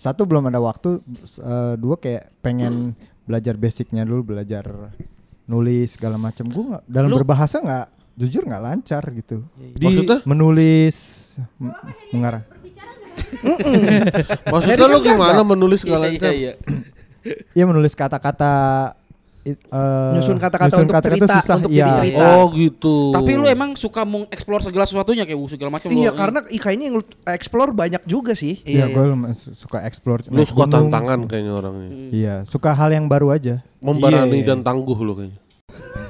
satu 0.00 0.24
belum 0.24 0.48
ada 0.48 0.56
waktu, 0.56 1.04
eh, 1.36 1.74
dua 1.76 2.00
kayak 2.00 2.32
pengen 2.40 2.96
belajar 3.28 3.52
basicnya 3.54 4.00
dulu, 4.02 4.32
belajar 4.32 4.64
nulis 5.44 5.92
segala 5.92 6.16
macam. 6.16 6.48
Gue 6.48 6.64
nggak 6.64 6.82
dalam 6.88 7.08
Lu- 7.12 7.18
berbahasa 7.20 7.60
nggak 7.60 7.86
jujur 8.16 8.48
nggak 8.48 8.62
lancar 8.62 9.02
gitu. 9.12 9.44
Di- 9.76 9.84
Maksudnya? 9.84 10.18
menulis 10.24 10.96
m- 11.58 11.76
mengarang. 12.10 12.44
Maksudnya 14.52 14.86
lu 14.86 14.98
gimana 15.00 15.40
menulis 15.42 15.84
nggak 15.84 15.98
Iya, 15.98 16.06
lancar? 16.08 16.32
Iya, 16.32 16.38
iya. 16.40 16.52
Iya 17.52 17.64
menulis 17.68 17.92
kata-kata 17.92 18.52
eh, 19.52 20.12
Nyusun 20.12 20.36
kata-kata 20.36 20.68
nyusun 20.68 20.82
untuk 20.82 20.94
kata-kata 20.94 21.16
cerita, 21.16 21.34
susah. 21.38 21.56
untuk 21.56 21.70
Iya. 21.70 21.78
jadi 21.80 21.92
cerita. 21.98 22.24
Oh 22.34 22.44
gitu. 22.50 22.94
Tapi 23.10 23.30
lu 23.32 23.46
emang 23.46 23.70
suka 23.74 24.02
mengeksplor 24.02 24.60
segala 24.60 24.84
sesuatunya 24.84 25.22
kayak 25.22 25.40
segala 25.48 25.70
macam. 25.70 25.88
Iya 25.88 26.10
lu- 26.10 26.16
karena 26.16 26.38
i- 26.46 26.58
kayaknya 26.58 26.84
yang 26.86 26.96
lu 26.96 27.04
explore 27.26 27.70
banyak 27.70 28.02
juga 28.04 28.32
sih. 28.32 28.60
Iya, 28.62 28.84
Iya, 28.84 28.84
gue 28.90 29.04
lumayan 29.06 29.32
su- 29.32 29.52
suka 29.52 29.82
explore. 29.82 30.26
Lu 30.26 30.42
suka 30.42 30.64
gunung. 30.64 30.88
tantangan 30.88 31.18
kayaknya 31.24 31.52
orangnya. 31.52 31.88
Iya, 32.10 32.34
suka 32.44 32.70
hal 32.70 32.90
yang 32.90 33.06
baru 33.06 33.30
aja. 33.30 33.62
Memberani 33.78 34.38
Iya. 34.38 34.46
dan 34.46 34.60
tangguh 34.60 34.96
lu 34.96 35.14
kayaknya. 35.14 35.40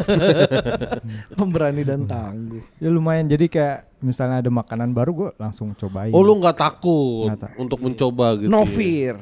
Pemberani 1.39 1.83
dan 1.83 2.05
tangguh. 2.05 2.63
Ya 2.77 2.89
lumayan. 2.89 3.27
Jadi 3.27 3.47
kayak 3.47 4.01
misalnya 4.01 4.41
ada 4.41 4.51
makanan 4.51 4.91
baru 4.91 5.11
gue 5.13 5.31
langsung 5.37 5.73
cobain. 5.75 6.11
Oh 6.11 6.21
lu 6.21 6.37
nggak 6.37 6.57
takut 6.57 7.29
Nggak 7.29 7.41
takut. 7.43 7.59
untuk 7.59 7.79
mencoba 7.81 8.27
gitu. 8.37 8.49
No 8.49 8.65
ya? 8.65 9.15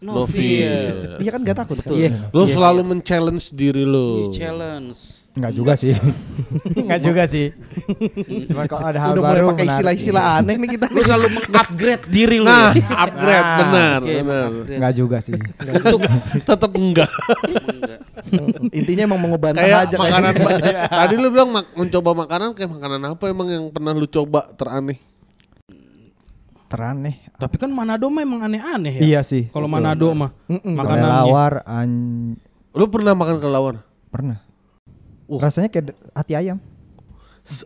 Fear. 0.00 0.16
No 0.16 0.24
fear. 0.26 1.20
Iya 1.20 1.30
kan 1.30 1.40
gak 1.44 1.58
takut. 1.60 1.76
Betul. 1.76 1.96
Iya. 2.00 2.32
Lu 2.32 2.48
selalu 2.48 2.80
men-challenge 2.82 3.52
diri 3.52 3.84
lu. 3.84 4.32
challenge. 4.32 5.20
Enggak 5.30 5.52
juga 5.54 5.72
sih. 5.78 5.94
Enggak 6.82 7.00
juga 7.06 7.22
sih. 7.22 7.54
Cuman 8.50 8.66
kalau 8.66 8.82
ada 8.82 8.98
hal 8.98 9.10
Udah 9.14 9.22
mulai 9.22 9.38
baru 9.38 9.48
pakai 9.54 9.66
istilah-istilah 9.70 10.24
aneh 10.42 10.58
nih 10.58 10.68
kita. 10.74 10.86
Lu 10.90 11.00
selalu 11.06 11.26
mengupgrade 11.38 12.04
diri 12.10 12.42
lu. 12.42 12.50
Nah, 12.50 12.74
ya? 12.74 12.82
upgrade 12.98 13.46
Ah, 13.46 13.56
benar, 13.62 13.98
oke, 14.02 14.10
benar. 14.10 14.48
Enggak 14.66 14.92
juga 14.98 15.16
sih. 15.22 15.38
Untuk 15.38 16.00
Tetap 16.42 16.70
enggak. 16.74 17.10
Intinya 18.74 19.02
emang 19.06 19.20
kayak 19.54 19.78
aja 19.86 19.96
makanan 19.96 20.32
kayaknya. 20.38 20.72
tadi 20.90 21.14
lu 21.14 21.28
bilang 21.30 21.50
mak- 21.54 21.72
mencoba 21.78 22.10
makanan 22.26 22.48
kayak 22.58 22.70
makanan 22.74 23.00
apa 23.06 23.24
emang 23.30 23.48
yang 23.48 23.64
pernah 23.70 23.92
lu 23.94 24.10
coba 24.10 24.50
teraneh 24.58 24.98
Teraneh. 26.70 27.29
Tapi 27.40 27.56
kan 27.56 27.72
Manado 27.72 28.06
mah 28.06 28.20
emang 28.20 28.44
aneh-aneh 28.44 29.00
ya. 29.00 29.02
Iya 29.02 29.20
sih. 29.24 29.48
Kalau 29.48 29.64
Manado 29.64 30.12
mah 30.12 30.30
Mm-mm. 30.46 30.76
makanannya. 30.76 31.08
Kelelawar 31.08 31.52
an 31.64 31.90
lu 32.70 32.84
pernah 32.86 33.12
makan 33.12 33.36
kelelawar 33.40 33.74
pernah. 34.06 34.38
Uh. 35.24 35.40
Rasanya 35.40 35.66
kayak 35.66 35.96
hati 36.12 36.36
ayam. 36.36 36.60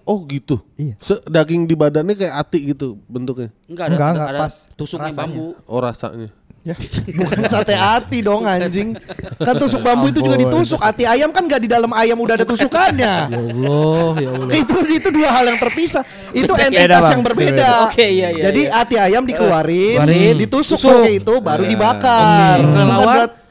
Oh 0.07 0.23
gitu 0.25 0.63
Iya. 0.79 0.95
Se- 0.97 1.21
daging 1.27 1.67
di 1.67 1.75
badannya 1.75 2.15
kayak 2.15 2.35
ati 2.39 2.73
gitu 2.73 2.97
bentuknya 3.05 3.51
Enggak 3.67 3.91
ada, 3.91 3.95
Enggak, 3.95 4.09
ada, 4.09 4.15
enggak, 4.15 4.31
ada 4.31 4.41
pas 4.41 4.55
tusuknya 4.79 5.11
rasanya. 5.11 5.27
bambu. 5.29 5.47
oh 5.67 5.81
rasanya 5.83 6.29
Bukan 6.65 7.45
sate 7.45 7.77
hati 7.77 8.25
dong 8.25 8.49
anjing. 8.49 8.97
Kan 9.37 9.55
tusuk 9.61 9.85
bambu 9.85 10.09
itu 10.09 10.25
juga 10.25 10.41
ditusuk. 10.41 10.81
Hati 10.81 11.05
ayam 11.05 11.29
kan 11.29 11.45
gak 11.45 11.61
di 11.61 11.69
dalam 11.69 11.93
ayam 11.93 12.17
udah 12.17 12.41
ada 12.41 12.47
tusukannya. 12.49 13.15
Ya 13.35 13.37
Allah, 13.37 14.13
ya 14.17 14.31
Allah. 14.33 14.49
itu 14.65 14.75
itu 14.91 15.09
dua 15.13 15.29
hal 15.31 15.45
yang 15.45 15.59
terpisah. 15.61 16.01
Itu 16.33 16.53
entitas 16.57 17.05
yang 17.07 17.21
berbeda. 17.21 17.93
Oke, 17.93 18.01
iya, 18.03 18.29
iya, 18.31 18.43
Jadi 18.49 18.61
iya. 18.65 18.73
hati 18.73 18.97
ayam 18.97 19.23
dikeluarin, 19.23 20.01
Keluarin, 20.01 20.35
ditusuk 20.41 20.81
tusuk. 20.81 21.05
pakai 21.05 21.13
itu 21.19 21.35
baru 21.39 21.63
Iya. 21.63 21.71
dibakar. 21.71 22.57
Hmm. 22.57 22.65
Bukan 22.65 22.81
Kelelawar? 22.81 23.15
berat- 23.15 23.43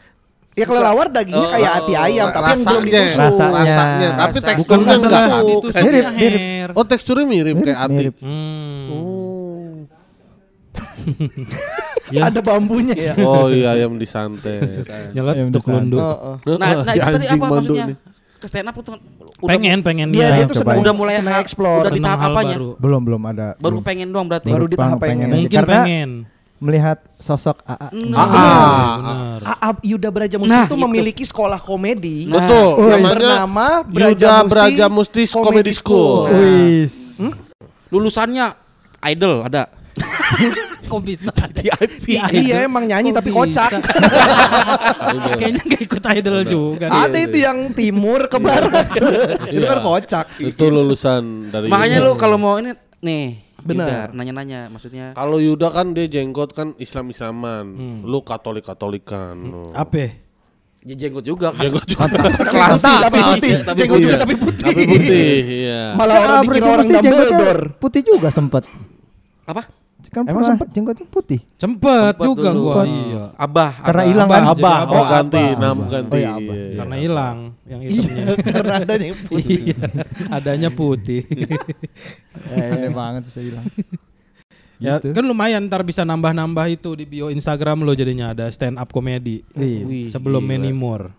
Ya 0.54 0.66
kelelawar 0.70 1.08
dagingnya 1.10 1.50
kayak 1.50 1.66
Oh, 1.66 1.78
hati 1.82 1.94
ayam 1.98 2.28
tapi 2.30 2.46
yang 2.48 2.62
belum 2.62 2.84
ditusuk. 2.86 3.18
Rasanya. 3.20 3.58
rasanya 3.58 4.10
tapi 4.14 4.38
teksturnya 4.40 4.86
Bukan 4.86 4.98
enggak 5.02 5.82
Mirip, 5.82 6.06
mirip. 6.14 6.42
Oh 6.74 6.86
teksturnya 6.86 7.26
mirip, 7.26 7.56
kayak 7.60 7.80
ati 7.80 7.94
Mirip. 7.96 8.16
Hmm. 8.22 8.86
Oh 11.04 12.12
Ya. 12.12 12.28
Ada 12.28 12.44
bambunya 12.44 12.94
ya. 12.94 13.14
Oh 13.18 13.48
iya 13.48 13.74
ayam 13.74 13.96
disantet. 13.96 14.84
Nyeletuk 15.12 15.64
lundu. 15.66 15.98
Oh, 15.98 16.36
oh. 16.36 16.56
Nah, 16.60 16.84
nah 16.84 16.94
Si 16.94 17.00
itu 17.00 17.10
tadi 17.16 17.26
apa 17.28 17.46
maksudnya? 17.48 17.86
nih. 17.90 17.98
Ke 18.36 18.46
stand 18.46 18.68
up 18.68 18.76
tuh 18.78 18.92
udah 18.94 19.48
Pengen, 19.48 19.80
pengen 19.80 20.08
Dia 20.12 20.20
ya. 20.22 20.28
dia 20.36 20.46
tuh 20.46 20.60
senang 20.60 20.84
udah 20.84 20.94
mulai 20.94 21.16
senang 21.16 21.40
explore. 21.40 21.80
udah 21.82 21.92
di 21.92 22.04
tahap 22.04 22.28
apanya? 22.30 22.56
baru. 22.56 22.70
Belum 22.76 23.02
belum 23.02 23.22
ada. 23.26 23.48
Baru 23.56 23.80
belum. 23.80 23.88
pengen 23.88 24.08
doang 24.12 24.28
berarti. 24.28 24.52
Baru 24.52 24.66
di 24.68 24.76
tahap 24.76 25.00
Pengen. 25.00 25.16
pengen. 25.26 25.28
Mungkin 25.42 25.58
Karena 25.58 25.80
pengen. 25.80 26.10
melihat 26.60 26.98
sosok 27.18 27.58
AA. 27.64 27.88
Hmm. 27.88 28.14
Ah, 28.14 28.20
ah. 28.20 28.94
Benar. 29.00 29.40
Aab 29.58 29.78
Yuda 29.82 30.10
Brajamusti 30.12 30.52
Nah, 30.52 30.66
itu 30.66 30.76
itu. 30.76 30.84
memiliki 30.84 31.24
sekolah 31.24 31.58
komedi 31.58 32.28
Betul. 32.28 32.68
yang 32.84 33.00
Namanya 33.00 33.10
bernama 33.10 33.68
Yuda 33.90 34.34
Brajamusti 34.44 35.24
Comedy 35.26 35.72
School. 35.72 36.28
Wis. 36.36 37.24
Lulusannya 37.88 38.60
idol 39.02 39.48
ada. 39.48 39.72
Kok 40.84 41.02
bisa? 41.02 41.32
Di 41.56 41.70
IP. 41.70 42.06
Iya 42.44 42.66
emang 42.66 42.84
nyanyi 42.84 43.10
Kok 43.10 43.18
tapi 43.18 43.30
bisa? 43.30 43.40
kocak. 43.40 43.70
Kayaknya 45.40 45.62
gak 45.64 45.82
ikut 45.82 46.04
idol 46.14 46.38
juga. 46.44 46.86
Ada 46.88 47.18
itu 47.20 47.38
yang 47.40 47.58
timur 47.72 48.28
ke 48.28 48.38
barat. 48.38 48.88
itu 49.50 49.60
Iya. 49.60 49.68
kan 49.70 49.80
kocak. 49.82 50.26
Itu 50.38 50.64
lulusan 50.68 51.50
dari 51.50 51.68
Makanya 51.68 51.98
lu 52.00 52.16
kalau 52.16 52.36
mau 52.36 52.58
ini 52.58 52.74
nih, 53.00 53.26
Benar. 53.64 54.12
Nanya-nanya 54.12 54.68
maksudnya. 54.68 55.16
Kalau 55.16 55.40
Yuda 55.40 55.72
kan 55.72 55.96
dia 55.96 56.04
jenggot 56.06 56.52
kan 56.52 56.76
Islam-Islaman. 56.76 57.66
Lu 58.04 58.20
Katolik-Katolikan. 58.20 59.36
Oh. 59.46 59.72
Apa? 59.72 60.20
Ya 60.84 60.96
jenggot 60.98 61.24
juga 61.24 61.56
kan. 61.56 61.64
Jenggot 61.64 61.88
juga. 61.88 62.12
Kelas 62.44 62.84
tapi 62.84 63.20
putih. 63.24 63.52
tapi 63.64 63.78
Jenggot 63.80 64.00
juga 64.00 64.12
Iya. 64.12 64.20
tapi 64.20 64.36
putih. 64.36 64.64
Tapi 64.68 64.84
putih, 64.84 65.32
iya. 65.64 65.82
Malah 65.96 66.16
orang 66.20 66.40
dikira 66.44 66.60
berarti 66.60 66.92
orang 66.92 67.06
Dumbledore. 67.08 67.64
Putih 67.80 68.02
juga 68.04 68.28
sempet. 68.30 68.68
Apa? 69.48 69.64
Kan 70.10 70.24
Emang 70.26 70.44
sempet? 70.44 70.68
jenggotnya 70.72 71.08
putih. 71.08 71.40
Sempet 71.56 72.14
Sempet 72.14 72.26
juga 72.26 72.50
dulu. 72.50 72.64
gua. 72.66 72.84
Iya. 72.84 73.24
Abah. 73.34 73.72
Karena 73.80 74.02
Abah. 74.02 74.10
hilang 74.12 74.28
Abah 74.28 74.36
kan? 74.36 74.44
Abah, 74.44 74.54
Abah. 74.78 74.94
oh 74.94 75.04
ganti, 75.06 75.44
nama 75.56 75.84
ganti. 75.88 76.12
Oh 76.12 76.18
iya, 76.18 76.30
Abah. 76.30 76.42
Iya, 76.54 76.64
iya. 76.64 76.78
Karena 76.78 76.96
hilang 76.98 77.38
yang 77.64 77.82
hitamnya. 77.82 78.26
Karena 78.52 78.74
adanya 78.80 79.06
yang 79.06 79.20
putih. 79.26 79.58
Iya, 79.64 79.78
adanya 80.30 80.70
putih. 80.70 81.22
Aneh 82.54 82.92
banget 82.92 83.22
bisa 83.26 83.40
hilang. 83.40 83.66
ya 84.78 85.00
Gitu. 85.00 85.16
kan 85.16 85.24
lumayan 85.24 85.64
ntar 85.64 85.80
bisa 85.82 86.04
nambah-nambah 86.04 86.66
itu 86.68 86.92
di 86.94 87.06
bio 87.06 87.32
Instagram 87.32 87.82
lo 87.82 87.94
jadinya 87.94 88.36
ada 88.36 88.50
stand 88.50 88.76
up 88.76 88.92
comedy 88.92 89.40
Iya. 89.54 90.12
sebelum 90.12 90.44
gila. 90.44 91.14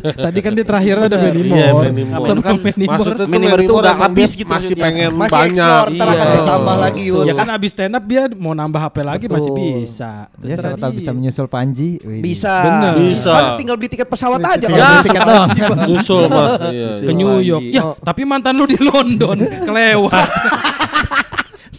Tadi 0.00 0.38
kan 0.40 0.52
di 0.52 0.64
terakhir 0.64 0.96
ada 0.98 1.12
Iya, 1.12 1.24
Manimore. 1.26 1.86
Manimore. 1.86 2.24
Sebelum 2.24 2.40
Kan. 2.40 2.56
Maksudnya 2.88 3.26
Manimore 3.26 3.62
itu 3.62 3.74
udah 3.74 3.94
habis 3.98 4.30
dia 4.30 4.40
gitu 4.40 4.50
Masih 4.50 4.74
pengen 4.74 5.10
Masih 5.12 5.34
banyak. 5.34 5.84
explore, 5.86 6.08
akan 6.08 6.26
Iya. 6.26 6.36
ditambah 6.36 6.76
lagi 6.78 7.02
Yul. 7.04 7.24
Ya 7.24 7.34
kan 7.34 7.48
abis 7.50 7.70
stand 7.70 7.94
up 7.94 8.04
dia 8.04 8.22
mau 8.32 8.52
nambah 8.52 8.80
HP 8.80 8.96
lagi 9.02 9.24
masih 9.26 9.50
Betul. 9.50 9.66
bisa. 9.78 10.12
Ya 10.40 10.56
siapa 10.56 10.76
tahu 10.78 10.90
dia. 10.90 10.98
bisa 10.98 11.10
menyusul 11.12 11.46
Panji. 11.46 11.90
Wih. 12.00 12.20
Bisa. 12.20 12.54
Bener. 12.62 12.94
Bisa. 13.02 13.30
Kan 13.30 13.44
tinggal 13.56 13.76
beli 13.76 13.88
tiket 13.88 14.08
pesawat 14.08 14.40
aja 14.40 14.66
bisa. 14.66 14.88
tiket 15.02 15.20
doang. 15.20 15.48
Nyusul 15.86 16.22
mah. 16.26 16.46
Iya. 16.70 16.88
ke 17.00 17.12
New 17.12 17.34
York. 17.40 17.64
Ya, 17.70 17.92
tapi 18.00 18.24
mantan 18.24 18.56
lu 18.56 18.64
di 18.64 18.78
London 18.78 19.36
kelewat. 19.60 20.12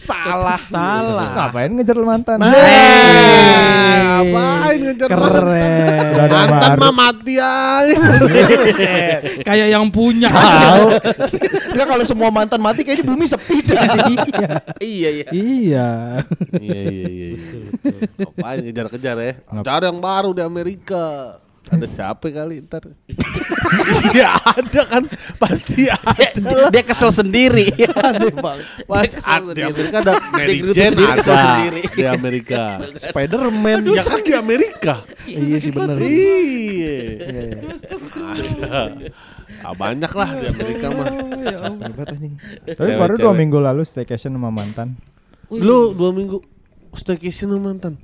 Salah. 0.02 0.58
Salah. 0.66 1.30
Ngapain 1.38 1.70
ngejar 1.78 1.94
mantan? 2.02 2.42
Ngapain 2.42 2.58
ngejar 4.82 5.14
Keren. 5.14 6.26
Mantan 6.26 6.74
baru. 6.74 6.82
mah 6.82 6.90
mati 6.90 7.38
aja. 7.38 8.02
Kayak 9.48 9.70
yang 9.70 9.86
punya. 9.94 10.34
Tahu. 10.34 10.98
Enggak 11.78 11.86
kalau 11.86 12.02
semua 12.02 12.34
mantan 12.34 12.58
mati 12.58 12.82
kayaknya 12.82 13.06
bumi 13.06 13.30
sepi 13.30 13.62
dah. 13.62 13.78
Iya 14.82 15.22
iya. 15.22 15.30
iya. 15.30 16.18
Iya 16.58 16.82
iya 16.90 17.08
iya. 17.14 17.38
Ngapain 18.18 18.74
kejar-kejar 18.74 19.22
ya? 19.22 19.38
Cari 19.62 19.86
yang 19.86 20.02
baru 20.02 20.34
di 20.34 20.42
Amerika. 20.42 21.38
Ada 21.72 21.88
siapa 21.88 22.27
kali 22.27 22.67
ntar? 22.67 22.83
ya 24.19 24.35
ada 24.35 24.82
kan 24.83 25.03
pasti 25.40 25.88
ada. 25.88 26.67
Dia 26.67 26.83
kesel 26.83 27.16
sendiri. 27.16 27.72
Aneh 28.03 28.35
banget. 28.35 28.67
Kesel 29.16 29.32
ada 29.32 29.51
di 29.56 29.64
sendiri. 29.64 29.72
Amerika 29.72 29.98
ada 30.03 30.14
Mary 30.35 30.58
Dia 30.59 30.74
Jane 30.75 31.03
ada 31.08 31.40
di 31.95 32.03
Amerika. 32.03 32.61
Spiderman. 33.08 33.80
Ya 33.88 34.03
kan 34.03 34.19
di 34.19 34.33
Amerika. 34.35 34.93
Iya 35.24 35.58
sih 35.64 35.72
bener. 35.72 35.95
Iya. 36.03 36.95
Ada. 38.19 39.08
Ah, 39.64 39.74
banyak 39.77 40.11
lah 40.11 40.30
di 40.35 40.45
Amerika 40.51 40.85
mah. 40.91 41.08
Tapi 42.67 42.91
baru 43.00 43.16
dua 43.16 43.32
minggu 43.32 43.64
lalu 43.64 43.88
staycation 43.88 44.35
sama 44.35 44.51
mantan. 44.51 44.91
Lu 45.48 45.95
dua 45.95 46.11
minggu 46.11 46.35
staycation 47.00 47.56
sama 47.56 47.72
mantan. 47.72 47.95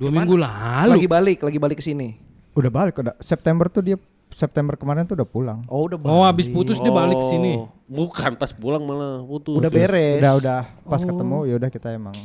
Dua 0.00 0.08
minggu 0.08 0.40
lalu. 0.40 0.96
Lagi 0.96 1.08
balik, 1.12 1.44
lagi 1.44 1.60
balik 1.60 1.76
ke 1.76 1.84
sini. 1.84 2.31
Udah 2.52 2.70
balik 2.70 2.94
udah 2.98 3.14
September 3.18 3.66
tuh 3.66 3.82
dia 3.82 3.96
September 4.32 4.74
kemarin 4.76 5.04
tuh 5.04 5.12
udah 5.12 5.28
pulang. 5.28 5.60
Oh, 5.68 5.84
udah 5.84 6.00
Oh, 6.08 6.24
habis 6.24 6.48
putus 6.48 6.80
dia 6.80 6.88
balik 6.88 7.20
ke 7.20 7.26
sini. 7.28 7.60
Oh, 7.60 7.68
Bukan 7.84 8.32
pas 8.34 8.48
pulang 8.52 8.80
malah 8.80 9.20
putus. 9.20 9.60
Udah 9.60 9.68
beres. 9.68 10.20
Udah 10.20 10.32
udah 10.40 10.60
pas 10.82 11.02
ketemu 11.04 11.38
ya 11.44 11.54
udah 11.60 11.70
kita 11.70 11.88
emang 11.92 12.16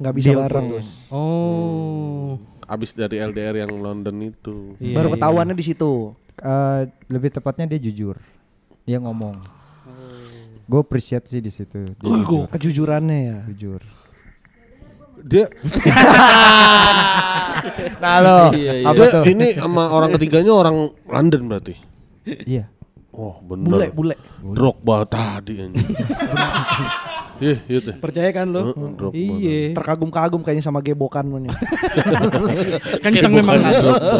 Nggak 0.00 0.14
bisa 0.16 0.26
deal 0.32 0.40
bareng. 0.40 0.66
putus. 0.72 0.86
Oh. 1.12 2.40
Abis 2.64 2.96
dari 2.96 3.20
LDR 3.20 3.60
yang 3.60 3.72
London 3.76 4.16
itu. 4.22 4.78
Iya, 4.80 4.96
Baru 4.96 5.08
iya. 5.12 5.14
ketahuannya 5.20 5.56
di 5.58 5.64
situ. 5.66 6.14
Eh, 6.40 6.80
lebih 7.10 7.28
tepatnya 7.28 7.68
dia 7.68 7.80
jujur. 7.82 8.16
Dia 8.86 8.96
ngomong. 8.96 9.36
Gue 10.64 10.80
appreciate 10.80 11.26
sih 11.26 11.42
di 11.42 11.50
situ. 11.50 11.82
Uh, 11.98 12.22
jujur. 12.22 12.46
kejujurannya 12.46 13.18
ya. 13.18 13.38
jujur. 13.50 13.82
Dia 15.22 15.46
Nah 18.00 18.14
lo, 18.18 18.38
Iya, 18.52 18.72
iya. 18.80 18.86
apa 18.88 19.02
tuh? 19.12 19.22
ini 19.28 19.52
sama 19.52 19.92
orang 19.92 20.10
ketiganya 20.12 20.52
orang 20.52 20.76
London 21.04 21.42
berarti. 21.46 21.74
Iya. 22.24 22.64
Oh, 23.10 23.36
Bule, 23.42 23.60
bener. 23.60 23.92
bule. 23.92 24.14
Drogba 24.40 25.04
tadi 25.04 25.60
anjing. 25.60 25.88
Iya, 27.40 27.56
iya. 27.72 27.96
Percaya 27.96 28.28
kan 28.36 28.52
lo? 28.52 28.76
Drogba. 28.76 29.16
Iya. 29.16 29.72
Terkagum-kagum 29.72 30.44
kayaknya 30.44 30.60
sama 30.60 30.84
gebokan 30.84 31.24
lu 31.24 31.40
nih. 31.40 31.48
Kenceng 33.04 33.32
memang 33.32 33.56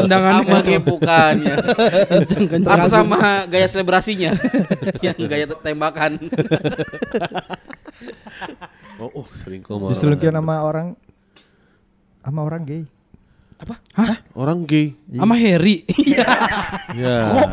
tendangannya 0.01 0.41
Sama 0.41 0.57
kenceng. 0.57 0.75
gepukannya. 0.81 1.55
Kenceng-kenceng. 2.17 2.73
Atau 2.73 2.89
sama 2.89 3.45
gaya 3.45 3.69
selebrasinya. 3.69 4.33
yang 5.05 5.17
gaya 5.21 5.45
tembakan. 5.53 6.17
Oh, 9.01 9.25
oh 9.25 9.27
selingkuh 9.33 9.81
sama 9.81 9.87
Diselingkuhin 9.91 10.37
orang. 10.37 10.45
sama 10.45 10.57
orang 10.61 10.89
sama 12.21 12.41
orang 12.45 12.63
gay. 12.69 12.83
Orang 14.33 14.59
gay. 14.65 14.97
Sama 15.09 15.35
Harry. 15.37 15.85
Ya. 16.91 17.49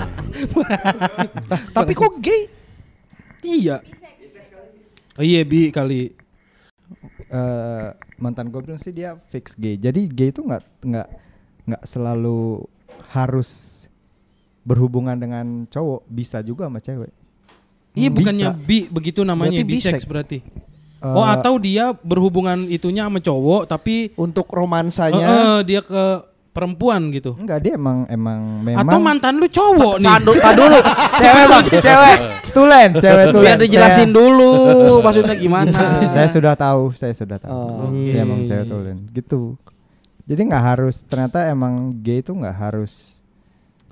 Tapi 1.71 1.93
kok 1.93 2.17
gay? 2.19 2.49
iya. 3.45 3.79
Oh 5.13 5.23
iya 5.23 5.45
bi 5.45 5.69
kali. 5.69 6.13
Eh, 7.27 7.87
mantan 8.17 8.49
gue 8.49 8.61
bilang 8.63 8.81
sih 8.81 8.91
dia 8.91 9.15
fix 9.29 9.53
gay. 9.53 9.77
Jadi 9.77 10.09
gay 10.09 10.33
itu 10.33 10.41
nggak 10.41 10.63
nggak 10.83 11.07
nggak 11.67 11.83
selalu 11.85 12.65
harus 13.11 13.83
berhubungan 14.63 15.15
dengan 15.15 15.63
cowok, 15.69 16.01
bisa 16.07 16.41
juga 16.41 16.67
sama 16.67 16.81
cewek. 16.81 17.11
Iya 17.97 18.09
bukannya 18.13 18.47
bi 18.57 18.89
begitu 18.89 19.21
namanya 19.23 19.61
Berarti 19.61 19.69
bisex 19.69 19.93
bisex. 19.95 20.01
berarti. 20.05 20.37
Eh, 20.97 21.05
oh 21.05 21.21
atau 21.21 21.61
dia 21.61 21.93
berhubungan 21.93 22.65
itunya 22.65 23.05
sama 23.05 23.21
cowok 23.21 23.69
tapi 23.69 24.09
Untuk 24.17 24.49
eh, 24.49 24.53
romansanya 24.57 25.27
eh, 25.29 25.59
dia 25.61 25.85
ke 25.85 26.25
perempuan 26.49 27.13
gitu. 27.13 27.37
enggak 27.37 27.61
dia 27.61 27.77
emang 27.77 28.09
emang 28.09 28.65
memang 28.65 28.81
Atau 28.81 28.97
mantan 28.97 29.37
lu 29.37 29.45
cowok 29.45 30.01
nih. 30.01 30.09
Sandu, 30.09 30.33
tak 30.41 30.53
dulu. 30.57 30.77
cewek 31.21 31.45
bang, 31.45 31.63
cewek. 31.69 32.17
tulen, 32.49 32.89
cewek 32.97 33.25
tulen. 33.29 33.43
Biar 33.45 33.57
dijelasin 33.61 34.09
Saya- 34.09 34.17
dulu 34.17 34.53
maksudnya 35.05 35.35
gimana. 35.37 36.01
saya 36.09 36.25
sudah 36.33 36.57
tahu, 36.57 36.97
saya 36.97 37.13
sudah 37.13 37.37
tahu. 37.37 37.53
Oh, 37.53 37.93
Dia 37.93 38.25
emang 38.25 38.49
cewek 38.49 38.65
tulen, 38.65 38.97
gitu. 39.13 39.53
Jadi 40.25 40.41
nggak 40.49 40.63
harus 40.65 41.05
ternyata 41.05 41.45
emang 41.45 41.93
gay 42.01 42.25
itu 42.25 42.33
nggak 42.33 42.57
harus 42.57 43.16